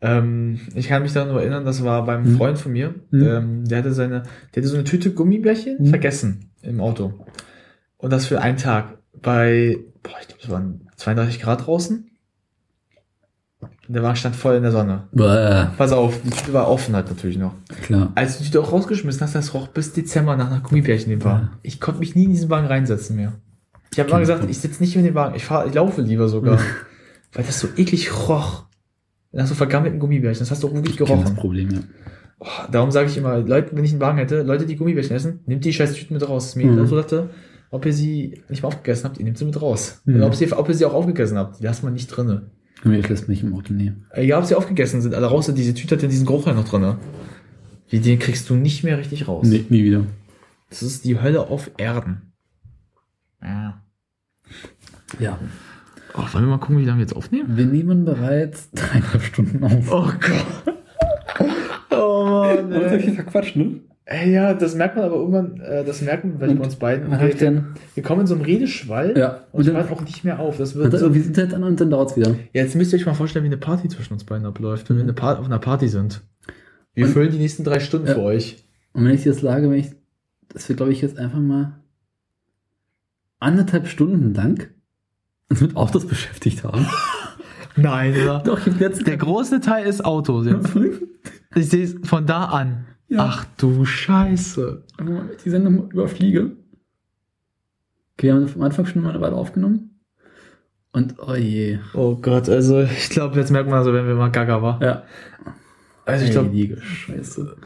Ähm, 0.01 0.61
ich 0.75 0.89
kann 0.89 1.03
mich 1.03 1.13
da 1.15 1.25
nur 1.25 1.41
erinnern, 1.41 1.65
das 1.65 1.83
war 1.83 2.05
beim 2.05 2.23
Mhm. 2.33 2.37
Freund 2.37 2.59
von 2.59 2.73
mir. 2.73 2.95
Mhm. 3.11 3.23
Ähm, 3.27 3.65
der 3.65 3.79
hatte 3.79 3.93
seine, 3.93 4.23
der 4.55 4.63
hatte 4.63 4.69
so 4.69 4.75
eine 4.77 4.85
Tüte 4.85 5.13
Gummibärchen 5.13 5.79
Mhm. 5.81 5.87
vergessen 5.87 6.51
im 6.63 6.81
Auto. 6.81 7.25
Und 7.97 8.13
das 8.13 8.27
für 8.27 8.41
einen 8.43 8.59
Tag 8.59 8.99
bei, 9.23 9.79
boah, 10.03 10.15
ich 10.21 10.29
glaube, 10.29 10.43
es 10.43 10.49
waren 10.51 10.89
32 10.97 11.41
Grad 11.41 11.67
draußen. 11.67 12.11
Und 13.61 13.95
der 13.95 14.03
Wagen 14.03 14.17
stand 14.17 14.37
voll 14.37 14.57
in 14.57 14.63
der 14.63 14.73
Sonne. 14.73 15.09
Bäh, 15.13 15.67
Pass 15.77 15.93
auf, 15.93 16.21
die 16.23 16.31
Tüte 16.31 16.53
war 16.53 16.69
offen 16.69 16.95
halt 16.95 17.09
natürlich 17.09 17.39
noch. 17.39 17.55
klar. 17.83 18.13
Als 18.15 18.39
du 18.39 18.45
die 18.45 18.51
Tüte 18.51 18.61
auch 18.61 18.73
rausgeschmissen 18.73 19.21
hast, 19.23 19.35
das 19.35 19.55
roch 19.55 19.69
bis 19.69 19.93
Dezember 19.93 20.37
nach, 20.37 20.51
nach 20.51 20.63
Gummibärchen 20.63 21.13
in 21.13 21.19
dem 21.19 21.25
Wagen. 21.25 21.49
Ja. 21.53 21.59
Ich 21.63 21.81
konnte 21.81 22.01
mich 22.01 22.15
nie 22.15 22.25
in 22.25 22.31
diesen 22.31 22.51
Wagen 22.51 22.67
reinsetzen 22.67 23.17
mehr. 23.17 23.35
Ich 23.93 24.01
habe 24.01 24.11
mal 24.11 24.21
gesagt, 24.21 24.49
ich 24.49 24.59
sitze 24.59 24.83
nicht 24.83 24.97
in 24.97 25.05
den 25.05 25.15
Wagen, 25.15 25.35
ich 25.35 25.45
fahre, 25.45 25.69
ich 25.69 25.75
laufe 25.75 26.03
lieber 26.03 26.29
sogar. 26.29 26.59
weil 27.35 27.45
das 27.45 27.61
so 27.61 27.69
eklig 27.77 28.13
roch. 28.29 28.65
Nach 29.33 29.47
so 29.47 29.55
vergammelten 29.55 29.99
Gummibärchen. 29.99 30.41
Das 30.41 30.53
hast 30.53 30.63
du 30.63 30.69
auch 30.69 30.75
wirklich 30.75 30.97
Kenn 30.97 31.07
Das 31.07 31.17
gerochen. 31.17 31.37
Problem, 31.37 31.71
ja. 31.71 31.81
Oh, 32.39 32.47
darum 32.71 32.91
sage 32.93 33.09
ich 33.09 33.17
immer, 33.17 33.39
Leute, 33.39 33.77
wenn 33.77 33.85
ich 33.85 33.91
einen 33.91 34.01
Wagen 34.01 34.19
hätte, 34.19 34.43
Leute, 34.43 34.67
die 34.67 34.77
Gummibärchen 34.77 35.17
essen, 35.17 35.41
nehmt 35.47 35.65
die 35.65 35.73
scheiß 35.73 35.95
Tüten 35.95 36.15
mit 36.15 36.29
raus. 36.29 36.47
Ist 36.47 36.57
mir 36.57 36.67
mhm. 36.67 36.87
so 36.87 36.97
dachte, 36.97 37.31
ob 37.75 37.85
ihr 37.87 37.93
sie 37.93 38.41
nicht 38.49 38.63
mal 38.63 38.69
aufgegessen 38.69 39.05
habt, 39.05 39.19
ihr 39.19 39.25
nehmt 39.25 39.37
sie 39.37 39.45
mit 39.45 39.61
raus. 39.61 40.01
Mhm. 40.05 40.17
Oder 40.17 40.27
ob, 40.29 40.35
sie, 40.37 40.53
ob 40.53 40.69
ihr 40.69 40.75
sie 40.75 40.85
auch 40.85 40.95
aufgegessen 40.95 41.37
habt, 41.37 41.59
die 41.59 41.65
lasst 41.65 41.83
man 41.83 41.93
nicht 41.93 42.07
drinne. 42.07 42.51
Nee, 42.85 42.99
ich 42.99 43.09
lässt 43.09 43.29
mich 43.29 43.43
im 43.43 43.55
Auto 43.55 43.73
nehmen. 43.73 44.07
Egal, 44.13 44.43
ob 44.43 44.47
sie 44.47 44.55
aufgegessen 44.55 45.03
sind, 45.03 45.15
alle 45.15 45.27
raus, 45.27 45.51
diese 45.53 45.75
Tüte 45.75 45.97
hat 45.97 46.03
ja 46.03 46.09
diesen 46.09 46.27
Geruch 46.27 46.47
ja 46.47 46.53
noch 46.53 46.69
drinne. 46.69 46.99
Wie, 47.89 47.99
den 47.99 48.19
kriegst 48.19 48.49
du 48.49 48.55
nicht 48.55 48.85
mehr 48.85 48.99
richtig 48.99 49.27
raus. 49.27 49.47
Nee, 49.49 49.65
nie 49.69 49.85
wieder. 49.85 50.07
Das 50.71 50.83
ist 50.83 51.05
die 51.05 51.21
Hölle 51.21 51.49
auf 51.49 51.71
Erden. 51.79 52.33
Ja. 53.43 53.83
Ja. 55.19 55.39
Oh, 56.15 56.23
wollen 56.33 56.45
wir 56.45 56.51
mal 56.51 56.59
gucken, 56.59 56.79
wie 56.79 56.85
lange 56.85 56.99
wir 56.99 57.05
jetzt 57.07 57.17
aufnehmen? 57.17 57.57
Wir 57.57 57.67
nehmen 57.67 58.05
bereits 58.05 58.71
dreieinhalb 58.71 59.23
Stunden 59.23 59.65
auf. 59.65 59.91
Oh 59.91 60.11
Gott. 60.21 60.77
Oh 61.97 62.25
Mann, 62.25 62.71
Das 62.71 62.93
hab 62.93 62.99
ich 62.99 63.15
verquatscht, 63.15 63.57
ne? 63.57 63.81
Ey, 64.07 64.33
ja, 64.33 64.53
das 64.53 64.75
merkt 64.75 64.97
man 64.97 65.05
aber 65.07 65.15
irgendwann, 65.17 65.61
äh, 65.61 65.83
das 65.83 66.03
merken 66.03 66.33
wir 66.33 66.39
vielleicht 66.41 66.59
bei 66.59 66.65
uns 66.65 66.77
beiden. 66.77 67.27
Ich 67.27 67.37
denn? 67.37 67.69
Wir 67.95 68.03
kommen 68.03 68.21
in 68.23 68.27
so 68.27 68.35
einem 68.35 68.45
Redeschwall 68.45 69.17
Ja. 69.17 69.41
und 69.51 69.67
Und 69.67 69.75
hört 69.75 69.91
auch 69.91 70.03
nicht 70.03 70.25
mehr 70.25 70.41
auf. 70.41 70.59
Das 70.59 70.75
wird 70.75 70.93
er 70.93 70.99
so, 70.99 71.07
irgendwie 71.07 71.21
das 71.21 71.29
Internet 71.29 71.55
an 71.55 71.65
und 71.65 71.81
dann 71.81 71.89
dauert's 71.91 72.15
wieder. 72.15 72.31
ja, 72.31 72.37
jetzt 72.53 72.75
müsst 72.75 72.93
ihr 72.93 72.99
euch 72.99 73.07
mal 73.07 73.15
vorstellen, 73.15 73.45
wie 73.45 73.49
eine 73.49 73.57
Party 73.57 73.89
zwischen 73.89 74.13
uns 74.13 74.25
beiden 74.25 74.45
abläuft, 74.47 74.91
wenn 74.91 74.97
wir 74.99 75.05
eine 75.05 75.39
auf 75.39 75.47
einer 75.47 75.59
Party 75.59 75.89
sind. 75.89 76.21
Wir 76.93 77.07
Und- 77.07 77.13
füllen 77.13 77.31
die 77.33 77.39
nächsten 77.39 77.65
drei 77.65 77.81
Stunden 77.81 78.07
Ja. 78.07 78.15
für 78.15 78.21
euch. 78.23 78.63
Und 78.93 79.07
wenn 79.07 79.15
ich 79.15 79.25
jetzt 79.25 79.41
sage, 79.41 79.71
wenn 79.71 79.79
ich, 79.79 79.91
dass 80.51 80.69
wir, 80.69 80.77
glaube 80.77 80.93
ich, 80.93 81.01
jetzt 81.01 81.19
einfach 81.19 81.41
mal 81.41 81.73
anderthalb 83.41 83.89
Stunden 83.89 84.35
lang 84.35 84.69
uns 85.51 85.61
mit 85.63 85.77
Autos 85.77 86.07
beschäftigt 86.07 86.63
haben. 86.65 86.87
Nein, 87.77 88.15
oder? 88.23 88.41
Doch, 88.45 88.67
ich 88.67 88.79
jetzt 88.79 89.07
Der 89.07 89.17
große 89.17 89.61
Teil 89.61 89.87
ist 89.87 90.05
Autos 90.05 90.47
jetzt. 90.47 90.69
Ich 91.57 91.69
sehe 91.71 91.85
es 91.85 91.95
von 92.03 92.27
da 92.27 92.47
an. 92.47 92.85
Ja. 93.09 93.19
Ach 93.21 93.45
du 93.59 93.85
Scheiße. 93.85 94.83
Wenn 94.99 95.31
ich 95.37 95.43
die 95.43 95.51
Sendung 95.51 95.91
überfliege. 95.91 96.53
Okay, 98.17 98.29
wir 98.29 98.35
haben 98.35 98.49
am 98.55 98.63
Anfang 98.63 98.87
schon 98.87 99.03
mal 99.03 99.11
eine 99.11 99.21
Weile 99.21 99.35
aufgenommen. 99.37 99.91
Und 100.93 101.17
oh 101.19 101.35
je. 101.35 101.79
Oh 101.93 102.15
Gott, 102.17 102.49
also 102.49 102.83
ich 102.83 103.11
glaube, 103.11 103.39
jetzt 103.39 103.51
merkt 103.51 103.69
man 103.69 103.83
so, 103.83 103.93
wenn 103.93 104.07
wir 104.07 104.15
mal 104.15 104.31
gaga 104.31 104.63
war. 104.63 104.81
Ja. 104.83 105.03
Also 106.07 106.25
ich 106.25 106.31
glaube, 106.31 106.51
Scheiße. 106.81 107.57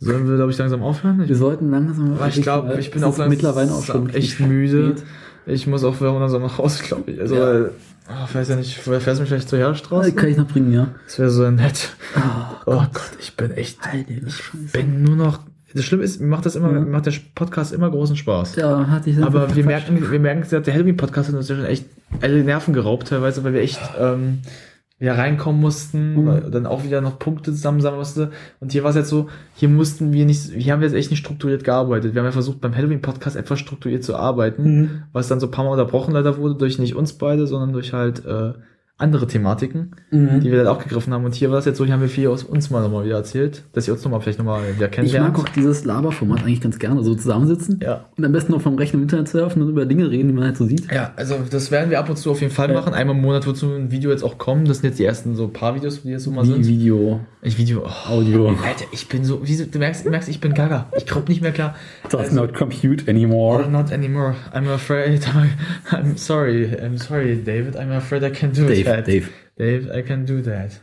sollen 0.00 0.28
wir, 0.28 0.36
glaube 0.36 0.50
ich, 0.50 0.58
langsam 0.58 0.82
aufhören? 0.82 1.20
Ich, 1.22 1.28
Wir 1.28 1.36
sollten 1.36 1.70
langsam 1.70 2.14
aber 2.14 2.28
ich 2.28 2.42
glaube, 2.42 2.76
ich 2.78 2.90
bin 2.90 3.04
auch 3.04 3.16
mittlerweile 3.28 3.72
auch 3.72 3.84
schon 3.84 4.10
echt 4.10 4.40
müde. 4.40 4.96
spät. 4.96 5.04
Ich 5.46 5.66
muss 5.66 5.84
auch 5.84 6.00
langsam 6.00 6.42
nach 6.42 6.58
Hause, 6.58 6.82
glaube 6.82 7.10
ich. 7.10 7.20
Also, 7.20 7.36
Ja. 7.36 7.68
Oh, 8.08 8.24
ich 8.28 8.34
weiß 8.34 8.48
ja 8.48 8.56
nicht, 8.56 8.74
fährst 8.76 9.06
du 9.06 9.20
mich 9.20 9.28
vielleicht 9.28 9.48
zur 9.48 9.58
Heerstraße? 9.58 10.12
Kann 10.12 10.28
ich 10.28 10.36
noch 10.36 10.46
bringen, 10.48 10.72
ja. 10.72 10.88
Das 11.06 11.18
wäre 11.18 11.30
so 11.30 11.50
nett. 11.50 11.90
Oh, 12.16 12.20
Oh 12.66 12.82
Gott, 12.92 13.10
ich 13.20 13.36
bin 13.36 13.50
echt, 13.52 13.84
Heilige 13.84 14.30
Scheiße. 14.30 14.72
bin 14.72 15.02
nur 15.02 15.16
noch, 15.16 15.40
das 15.74 15.84
Schlimme 15.84 16.04
ist, 16.04 16.20
mir 16.20 16.28
macht 16.28 16.46
das 16.46 16.56
immer, 16.56 16.72
Ja. 16.72 16.80
macht 16.80 17.06
der 17.06 17.12
Podcast 17.34 17.72
immer 17.72 17.90
großen 17.90 18.16
Spaß. 18.16 18.56
Ja, 18.56 18.86
hatte 18.88 19.10
ich 19.10 19.22
Aber 19.22 19.54
wir 19.54 19.64
merken, 19.64 20.10
wir 20.10 20.20
merken, 20.20 20.46
der 20.62 20.74
Halloween-Podcast 20.74 21.28
hat 21.30 21.34
uns 21.36 21.48
ja 21.48 21.56
schon 21.56 21.64
echt 21.64 21.86
alle 22.20 22.44
Nerven 22.44 22.72
geraubt 22.74 23.08
teilweise, 23.08 23.42
weil 23.44 23.54
wir 23.54 23.60
echt 23.62 23.80
ähm, 23.98 24.40
wieder 25.04 25.16
reinkommen 25.18 25.60
mussten, 25.60 26.24
Mhm. 26.24 26.50
dann 26.50 26.66
auch 26.66 26.82
wieder 26.84 27.00
noch 27.00 27.18
Punkte 27.18 27.52
zusammensammeln 27.52 27.98
musste. 28.00 28.30
Und 28.60 28.72
hier 28.72 28.82
war 28.82 28.90
es 28.90 28.96
jetzt 28.96 29.10
so, 29.10 29.28
hier 29.54 29.68
mussten 29.68 30.12
wir 30.12 30.24
nicht, 30.26 30.40
hier 30.52 30.72
haben 30.72 30.80
wir 30.80 30.88
jetzt 30.88 30.96
echt 30.96 31.10
nicht 31.10 31.20
strukturiert 31.20 31.62
gearbeitet. 31.62 32.14
Wir 32.14 32.20
haben 32.20 32.26
ja 32.26 32.32
versucht, 32.32 32.60
beim 32.60 32.74
Halloween-Podcast 32.76 33.36
etwas 33.36 33.60
strukturiert 33.60 34.02
zu 34.02 34.16
arbeiten, 34.16 34.62
Mhm. 34.64 34.90
was 35.12 35.28
dann 35.28 35.38
so 35.40 35.46
ein 35.46 35.50
paar 35.52 35.64
Mal 35.64 35.70
unterbrochen 35.72 36.12
leider 36.14 36.38
wurde, 36.38 36.56
durch 36.56 36.78
nicht 36.78 36.94
uns 36.96 37.12
beide, 37.12 37.46
sondern 37.46 37.72
durch 37.72 37.92
halt 37.92 38.24
äh, 38.26 38.52
andere 38.96 39.26
Thematiken, 39.26 39.96
Mhm. 40.12 40.40
die 40.40 40.50
wir 40.52 40.58
dann 40.58 40.68
aufgegriffen 40.68 41.12
haben. 41.12 41.24
Und 41.24 41.34
hier 41.34 41.50
war 41.50 41.58
es 41.58 41.64
jetzt 41.64 41.78
so, 41.78 41.84
hier 41.84 41.94
haben 41.94 42.00
wir 42.00 42.08
viel 42.08 42.28
aus 42.28 42.44
uns 42.44 42.70
mal 42.70 42.80
nochmal 42.80 43.04
wieder 43.04 43.16
erzählt, 43.16 43.64
dass 43.72 43.88
ihr 43.88 43.94
uns 43.94 44.04
nochmal 44.04 44.20
vielleicht 44.20 44.38
nochmal 44.38 44.62
wieder 44.76 44.86
Ich 44.86 44.92
kennenlernt. 44.92 45.36
mag 45.36 45.38
auch 45.44 45.48
dieses 45.48 45.84
Laberformat 45.84 46.40
eigentlich 46.44 46.60
ganz 46.60 46.78
gerne, 46.78 47.02
so 47.02 47.14
zusammensitzen 47.16 47.80
ja. 47.82 48.04
und 48.16 48.24
am 48.24 48.30
besten 48.30 48.52
noch 48.52 48.60
vom 48.60 48.76
Rechner 48.76 48.98
im 48.98 49.02
Internet 49.02 49.26
surfen 49.28 49.62
und 49.62 49.68
über 49.70 49.84
Dinge 49.84 50.08
reden, 50.10 50.28
die 50.28 50.34
man 50.34 50.44
halt 50.44 50.56
so 50.56 50.64
sieht. 50.66 50.92
Ja, 50.92 51.12
also 51.16 51.34
das 51.50 51.72
werden 51.72 51.90
wir 51.90 51.98
ab 51.98 52.08
und 52.08 52.16
zu 52.16 52.30
auf 52.30 52.40
jeden 52.40 52.52
Fall 52.52 52.68
Ja. 52.68 52.74
machen. 52.74 52.94
Einmal 52.94 53.16
im 53.16 53.22
Monat 53.22 53.46
wird 53.46 53.56
so 53.56 53.66
ein 53.74 53.90
Video 53.90 54.12
jetzt 54.12 54.22
auch 54.22 54.38
kommen. 54.38 54.64
Das 54.64 54.78
sind 54.78 54.90
jetzt 54.90 54.98
die 55.00 55.04
ersten 55.04 55.34
so 55.34 55.48
paar 55.48 55.74
Videos, 55.74 56.02
die 56.02 56.10
jetzt 56.10 56.22
so 56.22 56.30
mal 56.30 56.44
Wie 56.46 56.52
sind. 56.52 56.66
Video, 56.68 57.18
Ich 57.42 57.58
Video. 57.58 57.82
Oh, 57.84 58.10
Audio. 58.12 58.48
Alter, 58.50 58.84
ich 58.92 59.08
bin 59.08 59.24
so. 59.24 59.40
Wieso, 59.42 59.64
du 59.66 59.78
merkst, 59.80 60.06
du 60.06 60.10
merkst, 60.10 60.28
ich 60.28 60.40
bin 60.40 60.54
gaga. 60.54 60.86
Ich 60.96 61.06
komme 61.08 61.24
nicht 61.28 61.42
mehr 61.42 61.52
klar. 61.52 61.74
Does 62.10 62.30
not 62.32 62.54
compute 62.54 63.08
anymore. 63.10 63.68
Not 63.68 63.90
anymore. 63.92 64.36
I'm 64.54 64.68
afraid. 64.68 65.20
I'm 65.90 66.16
sorry. 66.16 66.68
I'm 66.80 66.96
sorry, 66.96 67.36
David. 67.42 67.74
I'm 67.76 67.90
afraid 67.90 68.22
I 68.22 68.30
can't 68.30 68.54
do 68.56 68.66
Dave, 68.84 68.96
that. 68.96 69.06
Dave. 69.06 69.28
Dave, 69.58 69.98
I 69.98 70.02
can 70.02 70.26
do 70.26 70.40
that. 70.42 70.80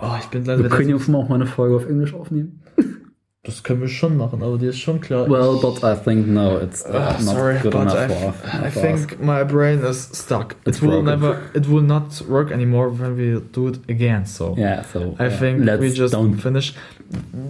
Oh, 0.00 0.14
ich 0.18 0.26
bin 0.26 0.44
leider. 0.44 0.62
Wir 0.62 0.70
können 0.70 0.88
ja 0.90 0.96
auch 0.96 1.28
mal 1.28 1.34
eine 1.36 1.46
Folge 1.46 1.76
auf 1.76 1.88
Englisch 1.88 2.14
aufnehmen. 2.14 2.60
das 3.44 3.62
können 3.62 3.80
wir 3.80 3.88
schon 3.88 4.16
machen, 4.18 4.42
aber 4.42 4.58
dir 4.58 4.70
ist 4.70 4.78
schon 4.78 5.00
klar. 5.00 5.28
Well, 5.30 5.58
but 5.60 5.82
I 5.82 5.94
think 5.96 6.26
no, 6.26 6.58
it's 6.58 6.84
uh, 6.84 6.92
not 6.92 7.20
sorry, 7.22 7.58
good 7.62 7.72
but 7.72 7.82
enough 7.82 7.96
I, 7.96 8.08
for, 8.08 8.66
I 8.66 8.70
think 8.70 9.20
my 9.22 9.42
brain 9.44 9.80
is 9.82 10.10
stuck. 10.12 10.56
It's 10.66 10.78
it 10.78 10.82
will 10.82 11.02
broken. 11.02 11.04
never. 11.06 11.38
It 11.54 11.68
will 11.68 11.82
not 11.82 12.22
work 12.28 12.50
anymore 12.52 12.90
when 12.90 13.16
we 13.16 13.40
do 13.52 13.68
it 13.68 13.78
again. 13.88 14.26
So. 14.26 14.52
us. 14.52 14.58
Yeah, 14.58 14.82
so 14.84 15.16
I 15.18 15.24
yeah, 15.24 15.38
think 15.38 15.64
let's 15.64 15.80
we 15.80 15.90
just 15.90 16.12
don't. 16.14 16.34
finish. 16.36 16.74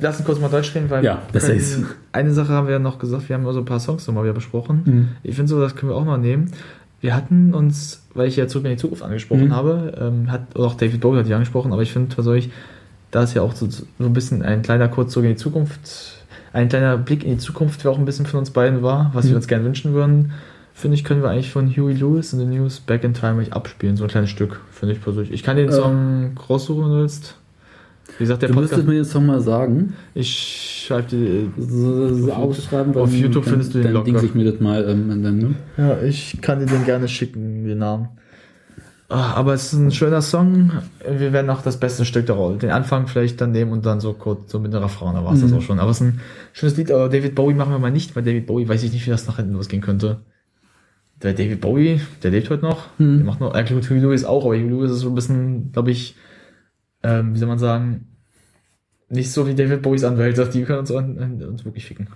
Lass 0.01 0.18
uns 0.18 0.25
kurz 0.27 0.39
mal 0.39 0.49
Deutsch 0.49 0.73
reden, 0.77 0.89
weil 0.89 1.05
Ja, 1.05 1.20
besser 1.33 1.49
können- 1.49 1.59
ist. 1.59 1.78
eine 2.12 2.33
Sache 2.33 2.52
haben 2.52 2.68
wir 2.68 2.75
ja 2.75 2.78
noch 2.78 3.01
gesagt, 3.01 3.28
wir 3.28 3.35
haben 3.35 3.44
so 3.52 3.59
ein 3.59 3.65
paar 3.65 3.81
Songs 3.81 4.07
nochmal 4.07 4.23
wieder 4.23 4.35
besprochen. 4.35 4.83
Mhm. 4.85 5.09
Ich 5.25 5.35
finde 5.35 5.49
so, 5.49 5.60
das 5.60 5.75
können 5.75 5.91
wir 5.91 5.97
auch 5.97 6.05
mal 6.05 6.18
nehmen. 6.18 6.52
wir 7.01 7.15
hatten 7.15 7.55
uns, 7.55 8.07
weil 8.18 8.28
ich 8.28 8.36
ja 8.36 8.47
zurück 8.48 8.64
in 8.66 8.72
die 8.72 8.76
Zukunft 8.76 9.02
angesprochen 9.02 9.47
Mhm. 9.47 9.55
habe, 9.55 9.94
ähm, 10.00 10.30
hat 10.30 10.42
oder 10.55 10.66
auch 10.66 10.74
David 10.74 11.00
Bowie 11.00 11.18
hat 11.18 11.26
die 11.26 11.34
angesprochen, 11.34 11.72
aber 11.72 11.82
ich 11.82 11.92
finde, 11.92 12.16
was 12.18 12.24
soll 12.24 12.36
ich, 12.36 12.50
da 13.10 13.22
ist 13.22 13.32
ja 13.34 13.40
auch 13.42 13.55
so, 13.55 13.66
so 13.70 13.84
ein 13.98 14.12
bisschen 14.12 14.42
ein 14.42 14.60
kleiner 14.62 14.88
kurz 14.88 15.12
zurück 15.12 15.24
in 15.26 15.32
die 15.32 15.36
Zukunft, 15.36 15.80
ein 16.52 16.68
kleiner 16.68 16.98
Blick 16.98 17.24
in 17.24 17.30
die 17.32 17.38
Zukunft, 17.38 17.84
der 17.84 17.90
auch 17.90 17.98
ein 17.98 18.05
bisschen 18.05 18.26
von 18.26 18.40
uns 18.40 18.50
beiden 18.50 18.82
war, 18.82 19.10
was 19.14 19.24
Mhm. 19.24 19.30
wir 19.30 19.36
uns 19.36 19.48
gerne 19.48 19.64
wünschen 19.64 19.94
würden, 19.94 20.32
finde 20.74 20.94
ich, 20.97 21.05
können 21.05 21.22
wir 21.22 21.30
eigentlich 21.30 21.50
von 21.50 21.68
Huey 21.74 21.94
Lewis 21.94 22.32
in 22.32 22.38
the 22.38 22.44
News 22.44 22.80
Back 22.80 23.02
in 23.05 23.14
Time 23.14 23.44
abspielen, 23.50 23.97
so 23.97 24.05
ein 24.05 24.10
kleines 24.10 24.30
Stück, 24.30 24.60
finde 24.70 24.94
ich 24.94 25.02
persönlich. 25.02 25.32
Ich 25.32 25.42
kann 25.42 25.56
den 25.56 25.66
Ähm. 25.66 25.72
Song 25.72 26.30
raussuchen, 26.48 26.84
wenn 26.84 26.90
du 26.90 26.97
willst. 27.00 27.36
Wie 28.16 28.24
gesagt, 28.24 28.42
der 28.42 28.48
Du 28.48 28.54
Podcast, 28.54 28.72
müsstest 28.72 28.88
mir 28.88 28.96
jetzt 28.96 29.14
noch 29.14 29.20
mal 29.22 29.40
sagen. 29.40 29.92
ich 30.14 30.84
schreibe 30.86 31.08
die, 31.10 31.50
So, 31.58 32.14
so 32.14 32.32
Auf- 32.32 32.58
ausschreiben, 32.58 32.96
auf 32.96 33.12
YouTube 33.12 33.44
dann, 33.44 33.52
findest 33.52 33.74
du 33.74 33.78
den 33.78 33.84
dann 33.84 33.92
locker. 33.92 34.04
dings 34.06 34.22
ich 34.22 34.34
mir 34.34 34.50
das 34.50 34.60
mal 34.60 34.88
ähm, 34.88 35.22
dann, 35.22 35.38
ne? 35.38 35.54
Ja, 35.76 36.00
ich 36.02 36.38
kann 36.40 36.58
dir 36.60 36.66
den 36.66 36.84
gerne 36.84 37.06
schicken, 37.08 37.64
den 37.64 37.78
Namen. 37.78 38.08
Ah, 39.10 39.32
Aber 39.36 39.54
es 39.54 39.72
ist 39.72 39.78
ein 39.78 39.90
schöner 39.90 40.20
Song. 40.20 40.70
Wir 41.08 41.32
werden 41.32 41.48
auch 41.48 41.62
das 41.62 41.78
beste 41.80 42.04
Stück 42.04 42.26
daraus. 42.26 42.58
Den 42.58 42.70
Anfang 42.70 43.06
vielleicht 43.06 43.40
dann 43.40 43.52
nehmen 43.52 43.72
und 43.72 43.86
dann 43.86 44.00
so 44.00 44.12
kurz 44.12 44.50
so 44.52 44.58
mit 44.58 44.72
der 44.74 44.82
Refrain, 44.82 45.14
da 45.14 45.24
war 45.24 45.32
es 45.32 45.40
das 45.40 45.50
Mhm. 45.50 45.56
auch 45.58 45.62
schon. 45.62 45.78
Aber 45.78 45.90
es 45.90 45.98
ist 46.00 46.06
ein 46.06 46.20
schönes 46.52 46.76
Lied, 46.76 46.90
aber 46.90 47.08
David 47.08 47.34
Bowie 47.34 47.54
machen 47.54 47.72
wir 47.72 47.78
mal 47.78 47.90
nicht, 47.90 48.14
weil 48.16 48.22
David 48.22 48.46
Bowie 48.46 48.68
weiß 48.68 48.82
ich 48.82 48.92
nicht, 48.92 49.06
wie 49.06 49.10
das 49.10 49.26
nach 49.26 49.36
hinten 49.36 49.52
losgehen 49.54 49.80
könnte. 49.80 50.18
Der 51.22 51.32
David 51.32 51.60
Bowie, 51.62 52.00
der 52.22 52.30
lebt 52.32 52.50
heute 52.50 52.64
noch. 52.64 52.86
Mhm. 52.98 53.16
Der 53.18 53.26
macht 53.26 53.40
noch, 53.40 53.54
äh, 53.54 53.64
gut, 53.64 53.88
Huey 53.88 53.98
Lewis 54.00 54.24
auch, 54.24 54.44
aber 54.44 54.54
Huey 54.56 54.68
Lewis 54.68 54.90
ist 54.90 55.00
so 55.00 55.08
ein 55.08 55.14
bisschen, 55.14 55.72
glaube 55.72 55.90
ich, 55.90 56.14
ähm, 57.02 57.35
wie 57.35 57.39
soll 57.39 57.49
man 57.49 57.59
sagen, 57.59 58.07
nicht 59.09 59.31
so 59.33 59.47
wie 59.47 59.55
David 59.55 59.83
Bowies 59.83 60.05
Anwälte, 60.05 60.47
die 60.47 60.65
können 60.65 60.81
uns, 60.81 60.91
uns 60.91 61.65
wirklich 61.65 61.86
ficken. 61.86 62.09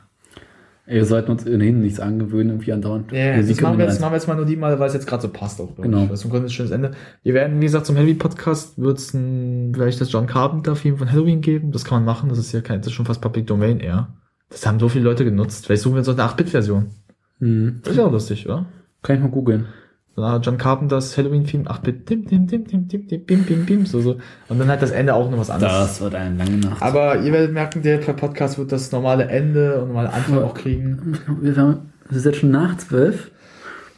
Wir 0.85 1.05
sollten 1.05 1.31
uns 1.31 1.47
ohnehin 1.47 1.81
nichts 1.81 2.01
angewöhnen, 2.01 2.51
irgendwie 2.51 2.73
andauernd. 2.73 3.13
Ja, 3.13 3.37
Musik 3.37 3.57
das 3.57 3.63
machen 3.63 3.79
wir, 3.79 3.87
jetzt, 3.87 4.01
machen 4.01 4.13
wir 4.13 4.17
jetzt 4.17 4.27
mal 4.27 4.35
nur 4.35 4.45
die 4.45 4.57
mal, 4.57 4.79
weil 4.81 4.89
es 4.89 4.95
jetzt 4.95 5.07
gerade 5.07 5.23
so 5.23 5.29
passt 5.29 5.61
auch. 5.61 5.77
Genau. 5.77 6.07
Das 6.07 6.25
ist 6.25 6.35
ein 6.35 6.51
schönes 6.51 6.73
Ende. 6.73 6.91
Wir 7.23 7.35
werden, 7.35 7.61
wie 7.61 7.67
gesagt, 7.67 7.87
zum 7.87 7.97
Halloween-Podcast 7.97 8.83
wird 8.83 8.99
es 8.99 9.11
vielleicht 9.13 10.01
das 10.01 10.11
John 10.11 10.27
Carpenter-Theme 10.27 10.97
von 10.97 11.11
Halloween 11.11 11.41
geben. 11.41 11.71
Das 11.71 11.85
kann 11.85 11.99
man 11.99 12.05
machen. 12.05 12.29
Das 12.29 12.39
ist 12.39 12.53
ja 12.53 12.63
kein, 12.63 12.81
das 12.81 12.89
ist 12.89 12.95
schon 12.95 13.07
fast 13.07 13.21
Public 13.21 13.47
Domain 13.47 13.79
eher. 13.79 14.09
Das 14.51 14.67
haben 14.67 14.81
so 14.81 14.89
viele 14.89 15.05
Leute 15.05 15.25
genutzt. 15.25 15.67
Vielleicht 15.67 15.83
suchen 15.83 15.95
wir 15.95 16.01
uns 16.01 16.09
auch 16.09 16.19
eine 16.19 16.25
8-Bit-Version. 16.25 16.91
Mhm. 17.39 17.81
Das 17.83 17.93
ist 17.93 17.99
ja 17.99 18.07
auch 18.07 18.13
lustig, 18.13 18.47
oder? 18.47 18.67
Kann 19.03 19.17
ich 19.17 19.23
mal 19.23 19.31
googeln. 19.31 19.67
Eine 20.15 20.41
John 20.43 20.59
Carpenters 20.59 21.17
Halloween-Theme, 21.17 21.65
8-Bit, 21.65 22.11
dim, 22.11 22.27
dim, 22.27 22.47
dim, 22.47 22.67
dim, 22.67 22.87
dim, 22.87 23.09
dim, 23.09 23.25
bim, 23.25 23.45
bim, 23.45 23.65
bim, 23.65 23.87
so, 23.87 24.03
so. 24.03 24.17
Und 24.49 24.59
dann 24.59 24.69
hat 24.69 24.83
das 24.83 24.91
Ende 24.91 25.15
auch 25.15 25.31
noch 25.31 25.39
was 25.39 25.49
anderes. 25.49 25.73
Das 25.73 26.01
wird 26.03 26.15
eine 26.15 26.37
lange 26.37 26.59
Nacht. 26.59 26.83
Aber 26.83 27.21
ihr 27.21 27.33
werdet 27.33 27.53
merken, 27.53 27.83
der 27.83 27.99
Podcast 27.99 28.59
wird 28.59 28.73
das 28.73 28.93
normale 28.93 29.25
Ende 29.27 29.81
und 29.81 29.89
normale 29.89 30.13
Anfang 30.13 30.43
auch 30.43 30.55
kriegen. 30.55 31.19
Wir 31.41 31.57
haben, 31.57 31.93
es 32.11 32.17
ist 32.19 32.27
jetzt 32.27 32.39
schon 32.39 32.51
nach 32.51 32.77
zwölf. 32.77 33.31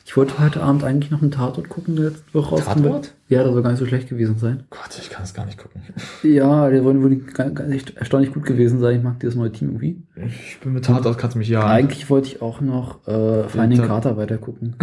Ich 0.07 0.17
wollte 0.19 0.39
heute 0.39 0.63
Abend 0.63 0.85
eigentlich 0.85 1.11
noch 1.11 1.23
einen 1.23 1.31
Tatort 1.31 1.69
gucken, 1.71 1.97
der 1.97 2.11
letzte 2.11 2.35
Woche 2.35 2.57
rauskommt. 2.57 2.85
Tatort? 2.85 3.15
Ja, 3.29 3.43
der 3.43 3.53
soll 3.53 3.63
gar 3.63 3.71
nicht 3.71 3.79
so 3.79 3.87
schlecht 3.87 4.09
gewesen 4.09 4.39
sein. 4.39 4.65
Gott, 4.69 4.97
ich 5.01 5.09
kann 5.09 5.25
es 5.25 5.33
gar 5.33 5.47
nicht 5.47 5.59
gucken. 5.59 5.81
Ja, 6.23 6.69
der 6.69 6.85
wollte 6.85 7.03
wohl 7.03 7.67
nicht 7.69 7.97
erstaunlich 7.97 8.33
gut 8.33 8.45
gewesen 8.45 8.81
sein. 8.81 8.99
Ich 8.99 9.03
mag 9.03 9.19
dieses 9.19 9.35
neue 9.35 9.51
Team 9.51 9.71
irgendwie. 9.71 10.03
Ich 10.15 10.61
bin 10.61 10.75
mit 10.75 10.85
Tatort, 10.85 11.17
kannst 11.17 11.35
du 11.35 11.39
mich 11.39 11.49
jagen. 11.49 11.67
Eigentlich 11.69 12.11
wollte 12.11 12.29
ich 12.29 12.43
auch 12.43 12.61
noch 12.61 13.09
äh, 13.09 13.49
Finding 13.49 13.83
Carter 13.83 14.19
weiter 14.19 14.37
gucken. 14.37 14.77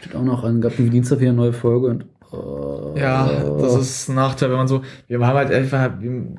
Steht 0.00 0.14
auch 0.16 0.22
noch 0.24 0.44
an, 0.44 0.60
gab 0.60 0.72
irgendwie 0.72 0.90
Dienstag 0.90 1.20
wieder 1.20 1.30
eine 1.30 1.36
neue 1.38 1.52
Folge 1.52 1.86
und 1.88 2.04
äh, 2.32 3.00
Ja, 3.00 3.30
das 3.60 3.74
ist 3.76 4.08
ein 4.08 4.14
Nachteil, 4.16 4.50
wenn 4.50 4.56
man 4.56 4.68
so, 4.68 4.82
wir 5.08 5.24
haben 5.26 5.36
halt 5.36 5.52
einfach, 5.52 5.90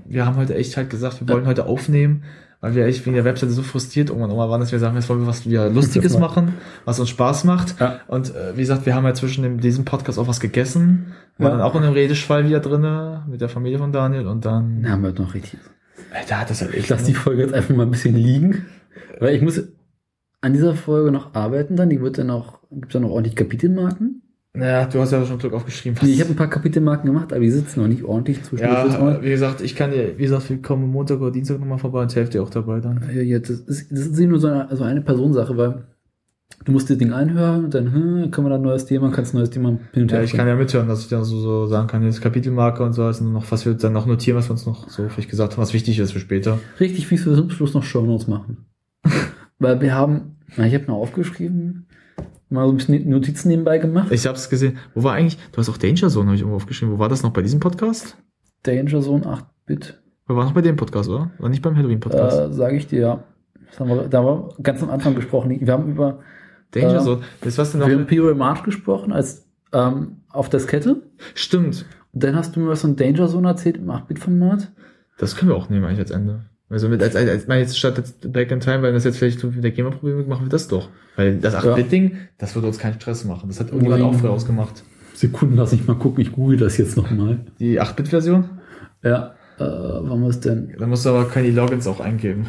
wir, 0.06 0.26
haben 0.26 0.36
heute 0.38 0.56
echt 0.56 0.78
halt 0.78 0.90
gesagt, 0.90 1.20
wir 1.22 1.34
wollen 1.34 1.46
heute 1.46 1.66
aufnehmen, 1.68 2.24
weil 2.60 2.76
wir 2.76 2.86
echt 2.86 3.06
wegen 3.06 3.16
der 3.16 3.26
Webseite 3.26 3.52
so 3.52 3.62
frustriert 3.64 4.10
irgendwann 4.10 4.32
immer 4.32 4.50
waren, 4.50 4.62
dass 4.62 4.72
wir 4.72 4.80
sagen, 4.80 4.96
jetzt 4.96 5.10
wollen 5.10 5.22
wir 5.22 5.28
was 5.28 5.46
wieder 5.46 5.70
Lustiges 5.74 6.18
machen, 6.18 6.54
was 6.86 7.00
uns 7.00 7.10
Spaß 7.10 7.44
macht. 7.44 7.80
Ja. 7.80 8.00
Und 8.08 8.34
äh, 8.36 8.56
wie 8.56 8.62
gesagt, 8.62 8.86
wir 8.86 8.94
haben 8.96 9.06
ja 9.06 9.14
zwischen 9.14 9.44
dem, 9.44 9.60
diesem 9.60 9.86
Podcast 9.86 10.18
auch 10.20 10.28
was 10.28 10.40
gegessen. 10.40 11.14
Wir 11.38 11.46
Ja. 11.46 11.52
waren 11.52 11.60
dann 11.60 11.68
auch 11.68 11.76
in 11.76 11.84
einem 11.84 11.94
Redeschwall 11.94 12.48
wieder 12.48 12.60
drinne 12.60 13.24
mit 13.30 13.42
der 13.42 13.50
Familie 13.50 13.78
von 13.80 13.92
Daniel 13.92 14.28
und 14.28 14.46
dann, 14.46 14.84
Da 14.84 14.90
haben 14.90 15.02
wir 15.02 15.10
heute 15.10 15.22
noch 15.24 15.34
richtig. 15.34 15.60
Alter, 16.14 16.40
hat 16.42 16.50
das 16.50 16.62
halt 16.62 16.72
Ich 16.74 16.80
echt. 16.82 16.90
lasse 16.90 17.06
die 17.06 17.14
Folge 17.14 17.42
jetzt 17.44 17.54
einfach 17.54 17.76
mal 17.76 17.84
ein 17.84 17.92
bisschen 17.92 18.16
liegen. 18.16 18.66
Weil 19.20 19.36
ich 19.36 19.42
muss 19.42 19.62
an 20.42 20.53
dieser 20.53 20.76
Folge 20.76 21.11
noch 21.11 21.34
arbeiten 21.34 21.76
dann. 21.76 21.90
Die 21.90 22.02
wird 22.02 22.18
dann 22.18 22.30
auch, 22.30 22.60
gibt 22.72 22.94
dann 22.94 23.03
noch 23.03 23.11
ordentlich 23.11 23.36
Kapitelmarken. 23.36 24.22
Ja, 24.53 24.86
du 24.86 25.00
hast 25.00 25.11
ja 25.11 25.26
schon 25.26 25.38
Glück 25.38 25.53
aufgeschrieben. 25.53 25.98
Nee, 26.02 26.11
ich 26.11 26.20
habe 26.20 26.32
ein 26.32 26.36
paar 26.36 26.50
Kapitelmarken 26.50 27.06
gemacht, 27.06 27.32
aber 27.32 27.40
die 27.40 27.52
sitzen 27.52 27.80
noch 27.80 27.88
nicht 27.88 28.03
ordentlich. 28.03 28.40
Wird's 28.52 28.61
ja, 28.61 29.24
wie 29.24 29.30
gesagt, 29.30 29.61
ich 29.61 29.76
kann 29.76 29.92
dir, 29.92 30.18
wie 30.18 30.24
gesagt, 30.24 30.50
wir 30.50 30.61
kommen 30.61 30.92
Montag 30.92 31.22
oder 31.22 31.32
Dienstag 31.32 31.60
nochmal 31.60 31.78
vorbei 31.78 32.02
und 32.02 32.14
helft 32.14 32.34
dir 32.34 32.44
auch 32.44 32.50
dabei 32.50 32.82
dann. 32.82 33.02
Ja, 33.14 33.22
ja, 33.22 33.40
das 33.40 33.50
ist, 33.52 33.92
das 33.92 34.00
ist 34.08 34.20
nur 34.20 34.40
so 34.40 34.48
eine, 34.48 34.68
so 34.76 34.84
eine 34.84 35.02
Personensache, 35.02 35.56
weil 35.56 35.86
du 36.66 36.72
musst 36.74 36.90
das 36.90 36.98
Ding 36.98 37.14
anhören 37.14 37.66
und 37.66 37.74
dann 37.74 37.94
hm, 37.94 38.32
können 38.32 38.48
wir 38.48 38.50
da 38.50 38.56
ein 38.56 38.61
neues 38.61 38.86
Thema, 38.86 39.10
kannst 39.10 39.34
ein 39.34 39.38
neues 39.38 39.52
Thema 39.52 39.80
hin 39.94 40.03
und 40.03 40.11
Ja, 40.11 40.22
ich 40.22 40.34
kann 40.34 40.48
ja 40.48 40.56
mithören, 40.56 40.90
dass 40.90 41.00
ich 41.00 41.08
dann 41.08 41.24
so, 41.24 41.40
so 41.40 41.68
sagen 41.68 41.88
kann, 41.88 42.03
jetzt 42.03 42.22
Kapitelmarke 42.22 42.84
und 42.84 42.92
so, 42.92 43.03
also 43.03 43.24
noch, 43.24 43.50
was 43.52 43.66
wir 43.66 43.74
dann 43.76 43.94
noch 43.94 44.06
notieren, 44.06 44.38
was 44.38 44.50
wir 44.50 44.52
uns 44.52 44.66
noch 44.66 44.90
so 44.90 45.08
vielleicht 45.08 45.30
gesagt 45.30 45.53
haben, 45.53 45.61
was 45.61 45.74
wichtig 45.74 45.98
ist 45.98 46.11
für 46.11 46.20
später. 46.20 46.60
richtig 46.82 47.08
fies 47.08 47.24
für 47.24 47.36
zum 47.36 47.50
Schluss 47.50 47.74
noch 47.74 47.84
Shownotes 47.84 48.28
machen. 48.28 48.66
Weil 49.62 49.80
wir 49.80 49.94
haben, 49.94 50.38
na, 50.58 50.66
ich 50.66 50.74
habe 50.74 50.86
noch 50.86 50.96
aufgeschrieben, 50.96 51.86
mal 52.50 52.66
so 52.66 52.74
ein 52.74 52.78
bisschen 52.78 53.08
Notizen 53.08 53.50
nebenbei 53.50 53.78
gemacht. 53.78 54.12
Ich 54.12 54.26
hab's 54.26 54.50
gesehen. 54.50 54.78
Wo 54.96 55.04
war 55.04 55.14
eigentlich, 55.14 55.38
du 55.52 55.58
hast 55.60 55.70
auch 55.70 55.78
Danger 55.78 56.10
Zone, 56.10 56.26
habe 56.26 56.36
ich 56.36 56.42
irgendwo 56.42 56.56
aufgeschrieben. 56.56 56.96
Wo 56.96 57.00
war 57.00 57.10
das 57.10 57.22
noch 57.22 57.30
bei 57.30 57.44
diesem 57.44 57.60
Podcast? 57.60 58.18
Danger 58.64 59.02
Zone 59.02 59.24
8-Bit, 59.24 60.02
Wir 60.26 60.36
waren 60.36 60.48
noch 60.48 60.54
bei 60.54 60.62
dem 60.62 60.78
Podcast, 60.78 61.10
oder? 61.10 61.30
War 61.38 61.50
nicht 61.50 61.62
beim 61.62 61.78
Halloween-Podcast. 61.78 62.40
äh, 62.40 62.54
sage 62.54 62.76
ich 62.76 62.88
dir, 62.88 63.00
ja. 63.00 63.24
Wir, 63.78 64.08
da 64.10 64.18
haben 64.18 64.26
wir 64.26 64.50
ganz 64.64 64.82
am 64.82 64.90
Anfang 64.90 65.14
gesprochen. 65.14 65.56
Wir 65.62 65.72
haben 65.72 65.92
über 65.92 66.20
Danger 66.72 66.96
äh, 66.96 67.04
Zone. 67.04 67.22
Das 67.42 67.60
was 67.60 67.72
denn 67.72 67.82
noch? 67.82 67.88
wir 67.88 67.94
haben 67.94 68.02
Imperial 68.02 68.34
March 68.34 68.64
gesprochen 68.64 69.14
als 69.14 69.48
ähm, 69.74 70.18
auf 70.30 70.50
Diskette. 70.50 71.04
Stimmt. 71.36 71.86
Und 72.14 72.24
dann 72.24 72.36
hast 72.36 72.56
du 72.56 72.60
mir 72.60 72.68
was 72.70 72.82
von 72.82 72.96
Danger 72.96 73.28
Zone 73.28 73.48
erzählt 73.48 73.78
im 73.78 73.92
8-Bit-Format. 73.92 74.72
Das 75.20 75.36
können 75.36 75.52
wir 75.52 75.56
auch 75.56 75.70
nehmen 75.70 75.86
eigentlich 75.86 76.00
als 76.00 76.12
Ende. 76.12 76.46
Also 76.72 76.88
mit, 76.88 77.03
als, 77.03 77.17
als, 77.17 77.30
als 77.30 77.48
mal 77.48 77.59
jetzt 77.59 77.77
statt 77.77 77.98
jetzt 77.98 78.32
Back 78.32 78.50
in 78.50 78.61
Time, 78.61 78.82
weil 78.82 78.93
das 78.93 79.03
jetzt 79.03 79.17
vielleicht 79.17 79.43
mit 79.43 79.61
der 79.61 79.72
GEMA-Probleme 79.72 80.24
machen 80.24 80.45
wir 80.45 80.50
das 80.50 80.69
doch. 80.69 80.88
Weil 81.17 81.38
das 81.38 81.53
8-Bit-Ding, 81.53 82.17
das 82.38 82.56
würde 82.56 82.69
uns 82.69 82.80
keinen 82.80 82.93
Stress 82.93 83.25
machen. 83.25 83.50
Das 83.50 83.59
hat 83.59 83.67
irgendjemand 83.67 84.03
auch 84.03 84.16
früher 84.16 84.30
ausgemacht. 84.30 84.83
Sekunden, 85.14 85.58
lass 85.58 85.74
ich 85.74 85.85
mal 85.85 85.98
gucken, 85.98 86.22
ich 86.22 86.32
google 86.32 86.56
das 86.56 86.77
jetzt 86.77 86.95
nochmal. 86.95 87.45
Die 87.59 87.82
8-Bit-Version? 87.82 88.50
Ja, 89.03 89.35
äh, 89.59 89.64
wann 89.66 90.24
es 90.24 90.40
denn? 90.40 90.74
Da 90.80 90.88
musst 90.88 91.06
du 91.06 91.09
aber 91.09 91.27
keine 91.27 91.51
Logins 91.51 91.85
auch 91.88 92.00
eingeben. 92.00 92.45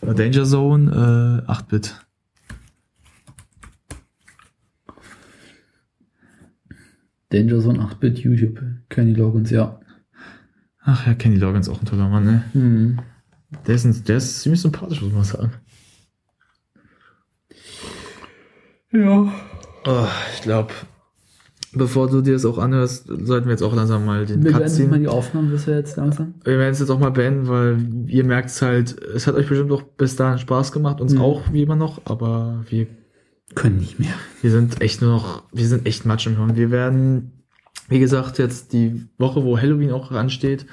Danger 0.00 0.44
Zone, 0.44 1.42
äh, 1.48 1.50
8-Bit. 1.50 2.06
Danger 7.30 7.58
Zone 7.58 7.80
8-Bit 7.80 8.18
YouTube. 8.20 8.60
Kenny 8.88 9.12
Logans, 9.12 9.50
ja. 9.50 9.80
Ach 10.84 11.04
ja, 11.04 11.14
Kenny 11.14 11.36
Loggins 11.36 11.68
auch 11.68 11.80
ein 11.80 11.86
toller 11.86 12.08
Mann, 12.08 12.24
ne? 12.24 12.44
Hm. 12.52 12.98
Der 13.66 13.74
ist, 13.74 13.84
ein, 13.84 14.04
der 14.04 14.16
ist 14.18 14.40
ziemlich 14.42 14.60
sympathisch, 14.60 15.00
muss 15.02 15.12
man 15.12 15.24
sagen. 15.24 15.52
Ja. 18.92 19.32
Oh, 19.86 20.06
ich 20.34 20.42
glaube, 20.42 20.72
bevor 21.72 22.08
du 22.08 22.20
dir 22.22 22.34
das 22.34 22.44
auch 22.44 22.58
anhörst, 22.58 23.06
sollten 23.08 23.46
wir 23.46 23.52
jetzt 23.52 23.62
auch 23.62 23.74
langsam 23.74 24.04
mal 24.04 24.24
den 24.24 24.42
Wir 24.44 24.52
Cut 24.52 24.60
werden 24.60 24.72
mal 24.90 24.92
ziehen. 24.94 25.00
die 25.02 25.08
Aufnahmen 25.08 25.50
bis 25.50 25.66
wir 25.66 25.74
jetzt 25.76 25.96
langsam. 25.96 26.34
Wir 26.44 26.58
werden 26.58 26.72
es 26.72 26.78
jetzt 26.80 26.90
auch 26.90 26.98
mal 26.98 27.10
beenden, 27.10 27.48
weil 27.48 27.78
ihr 28.08 28.24
merkt 28.24 28.50
es 28.50 28.62
halt, 28.62 28.98
es 29.02 29.26
hat 29.26 29.34
euch 29.34 29.48
bestimmt 29.48 29.72
auch 29.72 29.82
bis 29.82 30.16
dahin 30.16 30.38
Spaß 30.38 30.72
gemacht, 30.72 31.00
uns 31.00 31.14
Mhm. 31.14 31.20
auch 31.20 31.42
wie 31.52 31.62
immer 31.62 31.76
noch, 31.76 32.02
aber 32.04 32.64
wir 32.68 32.86
Können 33.54 33.76
nicht 33.78 34.00
mehr. 34.00 34.14
Wir 34.42 34.50
sind 34.50 34.80
echt 34.80 35.00
nur 35.02 35.10
noch, 35.10 35.44
wir 35.52 35.66
sind 35.68 35.86
echt 35.86 36.06
Matsch 36.06 36.26
im 36.26 36.36
Hirn. 36.36 36.56
Wir 36.56 36.70
werden, 36.70 37.44
wie 37.88 38.00
gesagt, 38.00 38.38
jetzt 38.38 38.72
die 38.72 39.06
Woche, 39.18 39.44
wo 39.44 39.58
Halloween 39.58 39.92
auch 39.92 40.10
ansteht, 40.12 40.66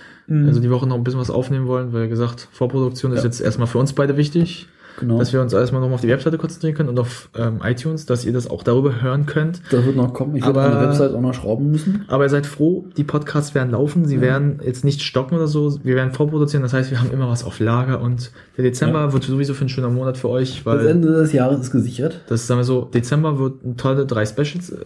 also 0.48 0.60
die 0.60 0.70
Woche 0.70 0.88
noch 0.88 0.96
ein 0.96 1.04
bisschen 1.04 1.20
was 1.20 1.30
aufnehmen 1.30 1.68
wollen, 1.68 1.94
weil 1.94 2.08
gesagt, 2.08 2.48
Vorproduktion 2.52 3.12
ist 3.12 3.20
Ja. 3.20 3.26
jetzt 3.26 3.42
erstmal 3.42 3.68
für 3.68 3.78
uns 3.80 3.94
beide 3.94 4.18
wichtig, 4.18 4.68
Genau. 5.00 5.18
dass 5.20 5.32
wir 5.32 5.42
uns 5.42 5.54
erstmal 5.54 5.80
nochmal 5.82 5.96
auf 5.96 6.02
die 6.02 6.10
Webseite 6.10 6.38
konzentrieren 6.38 6.76
können 6.76 6.90
und 6.90 7.00
auf 7.00 7.30
ähm, 7.38 7.60
iTunes, 7.64 8.06
dass 8.06 8.26
ihr 8.26 8.34
das 8.34 8.50
auch 8.50 8.62
darüber 8.62 9.02
hören 9.02 9.26
könnt. 9.26 9.62
das 9.72 9.86
wird 9.86 9.96
noch 9.96 10.14
kommen. 10.14 10.36
Ich 10.36 10.46
werde 10.46 10.62
an 10.62 10.72
der 10.72 10.82
Website 10.90 11.14
auch 11.14 11.22
noch 11.22 11.34
schrauben 11.34 11.72
müssen. 11.72 12.04
Aber 12.10 12.26
ihr 12.26 12.30
seid 12.30 12.46
froh, 12.46 12.86
die 12.98 13.06
Podcasts 13.06 13.56
werden 13.56 13.72
laufen, 13.72 14.04
sie 14.06 14.16
Ja. 14.16 14.22
werden 14.22 14.60
jetzt 14.64 14.84
nicht 14.84 15.02
stocken 15.02 15.36
oder 15.36 15.48
so, 15.48 15.80
wir 15.84 15.96
werden 15.96 16.12
vorproduzieren, 16.12 16.62
das 16.62 16.74
heißt, 16.74 16.92
wir 16.92 17.00
haben 17.00 17.10
immer 17.12 17.30
was 17.30 17.44
auf 17.46 17.60
Lager 17.62 18.02
und 18.02 18.32
der 18.58 18.66
Dezember 18.66 19.14
wird 19.14 19.24
sowieso 19.24 19.54
für 19.54 19.66
ein 19.66 19.70
schöner 19.70 19.90
Monat 19.90 20.18
für 20.18 20.28
euch, 20.30 20.58
Das 20.58 20.66
weil 20.66 20.88
Ende 20.88 21.08
des 21.08 21.32
Jahres 21.32 21.62
ist 21.62 21.72
gesichert. 21.72 22.20
das 22.28 22.46
sagen 22.48 22.60
wir 22.60 22.66
so, 22.66 22.82
Dezember 22.84 23.40
wird 23.40 23.64
ein 23.64 23.78
tolle 23.78 24.06
drei 24.06 24.26
Specials, 24.26 24.72
äh, 24.72 24.78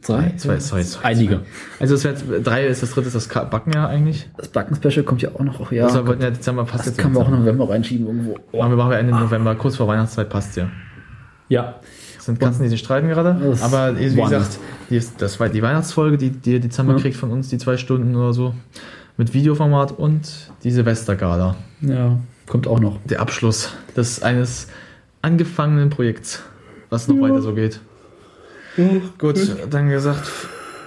Zwei. 0.00 0.32
zwei, 0.36 0.58
zwei, 0.58 0.82
zwei, 0.82 1.04
Einige. 1.04 1.40
Also 1.80 1.94
es 1.94 2.04
wird 2.04 2.22
drei 2.46 2.66
ist 2.66 2.82
das 2.82 2.90
dritte 2.92 3.08
ist 3.08 3.14
das 3.14 3.28
Backen 3.28 3.72
ja 3.72 3.86
eigentlich. 3.88 4.28
Das 4.36 4.48
Backen-Special 4.48 5.04
kommt 5.04 5.22
ja 5.22 5.30
auch 5.34 5.40
noch. 5.40 5.72
Ja, 5.72 5.78
Ja, 5.78 5.84
also 5.86 6.06
wollten 6.06 6.22
ja 6.22 6.30
Dezember 6.30 6.64
passt 6.64 6.80
das 6.80 6.86
jetzt. 6.88 6.98
kann 6.98 7.12
man 7.12 7.22
auch 7.24 7.30
November 7.30 7.68
reinschieben 7.68 8.06
irgendwo. 8.06 8.34
Machen 8.56 8.70
wir 8.72 8.76
machen 8.76 8.90
wir 8.90 8.98
Ende 8.98 9.12
November, 9.12 9.54
kurz 9.56 9.76
vor 9.76 9.88
Weihnachtszeit 9.88 10.28
passt 10.28 10.56
ja. 10.56 10.68
Ja. 11.48 11.76
Es 12.18 12.24
sind 12.26 12.38
Katzen, 12.40 12.62
die 12.62 12.68
sich 12.68 12.80
streiten 12.80 13.08
gerade. 13.08 13.38
Das 13.42 13.62
Aber 13.62 13.98
wie 13.98 14.14
gesagt, 14.14 14.58
die, 14.90 15.00
das 15.18 15.40
war 15.40 15.48
die 15.48 15.62
Weihnachtsfolge, 15.62 16.18
die, 16.18 16.30
die 16.30 16.52
ihr 16.52 16.60
Dezember 16.60 16.92
Ja. 16.94 16.98
kriegt 17.00 17.16
von 17.16 17.30
uns, 17.30 17.48
die 17.48 17.58
zwei 17.58 17.76
Stunden 17.76 18.14
oder 18.16 18.32
so. 18.32 18.54
Mit 19.16 19.34
Videoformat 19.34 19.92
und 19.92 20.50
die 20.62 20.70
Silvestergala. 20.70 21.56
Ja, 21.80 22.18
kommt 22.46 22.66
auch 22.68 22.78
noch. 22.80 22.98
Der 23.06 23.20
Abschluss 23.20 23.72
des 23.96 24.22
eines 24.22 24.68
angefangenen 25.22 25.90
Projekts, 25.90 26.42
was 26.90 27.08
noch 27.08 27.20
weiter 27.20 27.40
so 27.42 27.52
geht. 27.54 27.80
Gut, 29.18 29.38
dann 29.70 29.88
gesagt, 29.88 30.30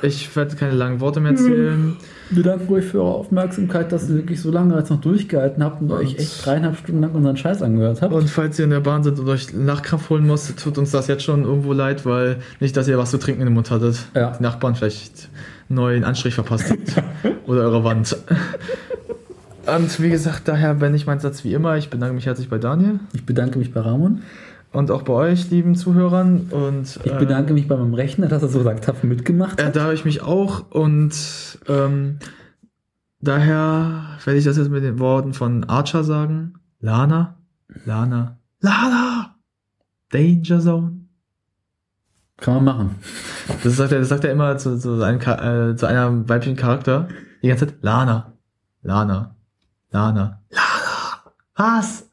ich 0.01 0.35
werde 0.35 0.55
keine 0.55 0.73
langen 0.73 0.99
Worte 0.99 1.19
mehr 1.19 1.31
erzählen. 1.31 1.97
Wir 2.29 2.43
danken 2.43 2.73
euch 2.73 2.85
für 2.85 3.01
eure 3.01 3.15
Aufmerksamkeit, 3.15 3.91
dass 3.91 4.09
ihr 4.09 4.15
wirklich 4.15 4.41
so 4.41 4.51
lange 4.51 4.75
jetzt 4.77 4.89
noch 4.89 5.01
durchgehalten 5.01 5.61
habt 5.63 5.81
und 5.81 5.91
euch 5.91 6.17
echt 6.17 6.45
dreieinhalb 6.45 6.77
Stunden 6.77 7.01
lang 7.01 7.11
unseren 7.11 7.35
Scheiß 7.35 7.61
angehört 7.61 8.01
habt. 8.01 8.13
Und 8.13 8.29
falls 8.29 8.57
ihr 8.57 8.65
in 8.65 8.71
der 8.71 8.79
Bahn 8.79 9.03
seid 9.03 9.19
und 9.19 9.27
euch 9.27 9.53
Nachkraft 9.53 10.09
holen 10.09 10.25
müsst, 10.25 10.57
tut 10.57 10.77
uns 10.77 10.91
das 10.91 11.07
jetzt 11.07 11.23
schon 11.23 11.43
irgendwo 11.43 11.73
leid, 11.73 12.05
weil 12.05 12.37
nicht, 12.61 12.77
dass 12.77 12.87
ihr 12.87 12.97
was 12.97 13.11
zu 13.11 13.17
trinken 13.17 13.41
in 13.41 13.47
den 13.47 13.53
Mund 13.53 13.69
hattet. 13.69 13.99
Ja. 14.15 14.31
Die 14.31 14.43
Nachbarn 14.43 14.75
vielleicht 14.75 15.27
einen 15.69 15.75
neuen 15.75 16.03
Anstrich 16.05 16.33
verpasst 16.33 16.71
habt. 16.71 17.03
Oder 17.47 17.61
eure 17.63 17.83
Wand. 17.83 18.15
Und 19.75 20.01
wie 20.01 20.09
gesagt, 20.09 20.47
daher 20.47 20.75
bin 20.75 20.95
ich 20.95 21.05
mein 21.05 21.19
Satz 21.19 21.43
wie 21.43 21.53
immer. 21.53 21.75
Ich 21.75 21.89
bedanke 21.89 22.15
mich 22.15 22.25
herzlich 22.25 22.49
bei 22.49 22.57
Daniel 22.57 22.99
Ich 23.13 23.25
bedanke 23.25 23.59
mich 23.59 23.73
bei 23.73 23.81
Ramon. 23.81 24.21
Und 24.73 24.89
auch 24.91 25.01
bei 25.03 25.13
euch, 25.13 25.49
lieben 25.49 25.75
Zuhörern. 25.75 26.47
Und 26.51 26.99
Ich 27.03 27.13
bedanke 27.13 27.53
mich 27.53 27.67
bei 27.67 27.75
meinem 27.77 27.93
Rechner, 27.93 28.27
dass 28.27 28.41
er 28.43 28.49
so 28.49 28.63
sagt, 28.63 28.83
tapfer 28.85 29.07
mitgemacht 29.07 29.59
Äh, 29.59 29.65
hat. 29.65 29.75
da 29.75 29.83
habe 29.83 29.93
ich 29.93 30.05
mich 30.05 30.21
auch 30.21 30.71
und 30.71 31.59
ähm, 31.67 32.19
daher 33.19 34.17
werde 34.23 34.39
ich 34.39 34.45
das 34.45 34.57
jetzt 34.57 34.69
mit 34.69 34.83
den 34.83 34.99
Worten 34.99 35.33
von 35.33 35.63
Archer 35.65 36.03
sagen. 36.03 36.53
Lana, 36.79 37.37
Lana, 37.85 38.37
Lana, 38.59 39.35
Danger 40.11 40.59
Zone. 40.59 40.97
Kann 42.37 42.55
man 42.55 42.63
machen. 42.65 42.95
Das 43.63 43.75
sagt 43.77 43.91
er, 43.91 43.99
das 43.99 44.09
sagt 44.09 44.23
er 44.23 44.31
immer 44.31 44.57
zu, 44.57 44.77
zu, 44.79 44.97
seinem, 44.97 45.19
äh, 45.19 45.75
zu 45.75 45.85
einem 45.85 46.27
weiblichen 46.27 46.55
Charakter. 46.55 47.07
Die 47.43 47.49
ganze 47.49 47.67
Zeit 47.67 47.77
Lana, 47.81 48.33
Lana, 48.81 49.35
Lana, 49.91 50.41
Lana. 50.49 51.37
Was? 51.55 52.09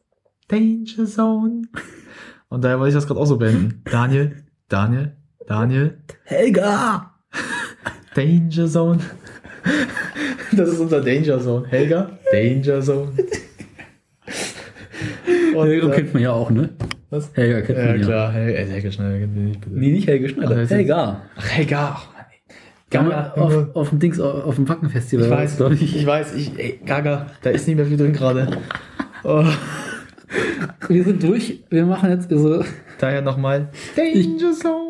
Danger 0.48 1.06
Zone. 1.06 1.62
Und 2.48 2.64
daher 2.64 2.78
wollte 2.78 2.90
ich 2.90 2.94
das 2.94 3.06
gerade 3.06 3.20
auch 3.20 3.26
so 3.26 3.36
beenden. 3.36 3.82
Daniel, 3.84 4.44
Daniel, 4.68 5.12
Daniel, 5.46 5.98
Helga! 6.24 7.12
Danger 8.14 8.66
Zone. 8.66 9.00
Das 10.52 10.70
ist 10.70 10.80
unser 10.80 11.00
Danger 11.02 11.40
Zone. 11.40 11.66
Helga? 11.68 12.18
Danger 12.32 12.80
Zone. 12.80 13.12
Und, 15.54 15.66
Helga 15.66 15.88
äh, 15.88 15.96
kennt 15.96 16.14
man 16.14 16.22
ja 16.22 16.32
auch, 16.32 16.50
ne? 16.50 16.70
was? 17.10 17.30
Helga 17.34 17.60
kennt 17.62 17.78
Ja, 17.78 17.84
man 17.86 18.00
ja. 18.00 18.06
klar. 18.06 18.32
Hel 18.32 18.48
äh, 18.50 18.64
Helga 18.66 18.90
Schneider 18.90 19.18
kennt 19.18 19.34
mich 19.36 19.44
nicht, 19.44 19.60
bitte. 19.60 19.76
Nee, 19.78 19.92
nicht 19.92 20.08
Helge 20.08 20.28
Schneider. 20.28 20.56
Also, 20.56 20.74
Helga. 20.74 21.22
Ach, 21.36 21.48
Helga. 21.48 21.96
Gaga, 22.90 23.32
auf, 23.36 23.76
auf 23.76 23.90
dem 23.90 23.98
Dings, 23.98 24.18
auf, 24.18 24.46
auf 24.46 24.54
dem 24.54 24.66
Wackenfestival. 24.66 25.26
Ich 25.26 25.30
weiß, 25.30 25.50
das, 25.50 25.56
glaub 25.58 25.72
ich, 25.72 25.94
ich 25.94 26.06
weiß, 26.06 26.34
ich, 26.34 26.58
ey, 26.58 26.80
Gaga, 26.86 27.26
da 27.42 27.50
ist 27.50 27.66
nicht 27.66 27.76
mehr 27.76 27.84
viel 27.84 27.98
drin 27.98 28.14
gerade. 28.14 28.48
Oh, 29.24 29.44
Wir 30.88 31.04
sind 31.04 31.22
durch. 31.22 31.62
Wir 31.70 31.84
machen 31.86 32.10
jetzt 32.10 32.28
so. 32.30 32.62
daher 32.98 33.22
nochmal 33.22 33.68
Danger 33.96 34.52
Zone. 34.52 34.84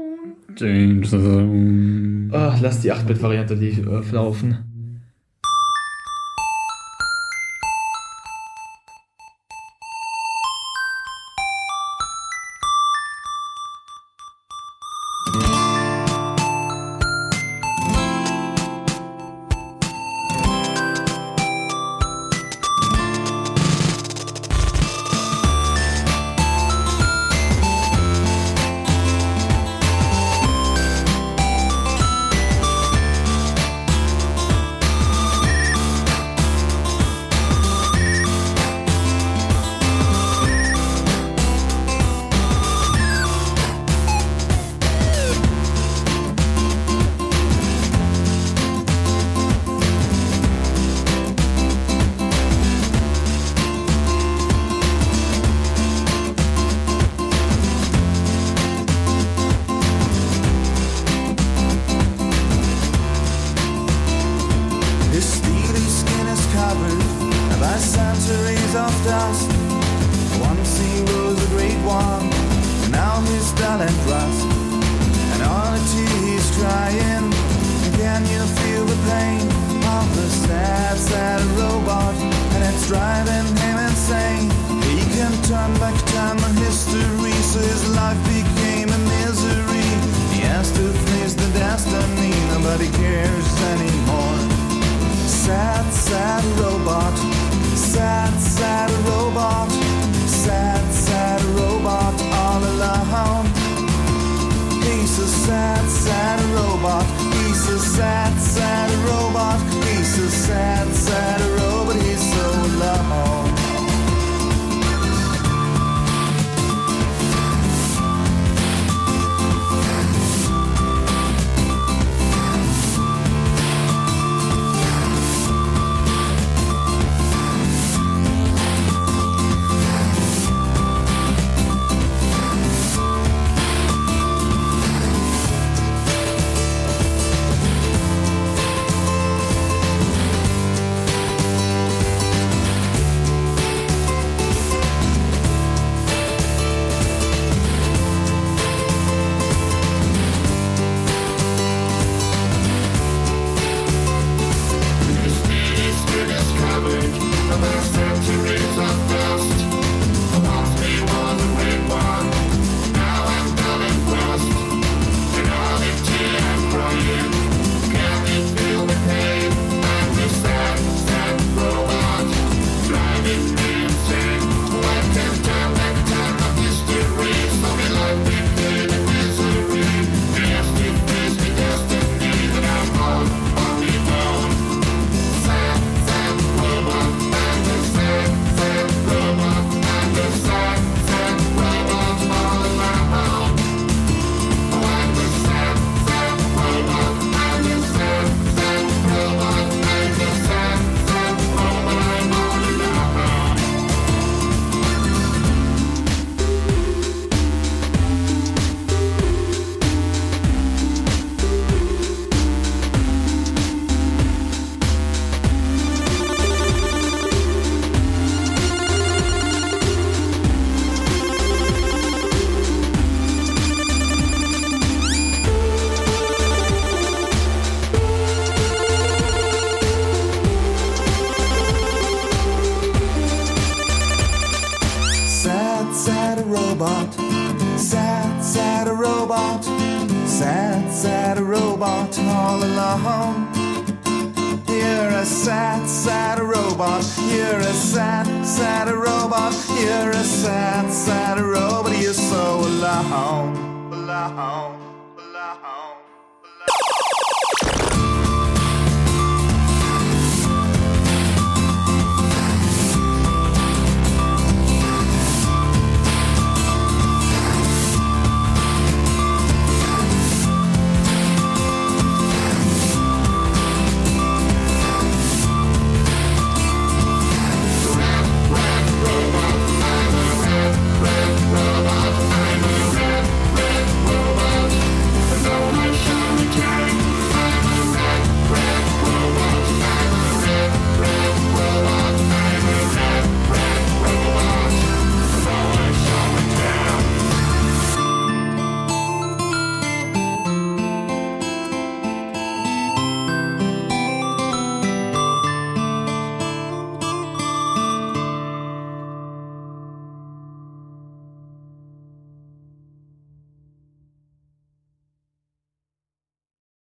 James. 0.57 1.13
Oh, 1.13 2.53
lass 2.61 2.81
die 2.81 2.93
8-Bit-Variante 2.93 3.55
li- 3.55 3.81
äh, 3.81 4.13
laufen. 4.15 4.59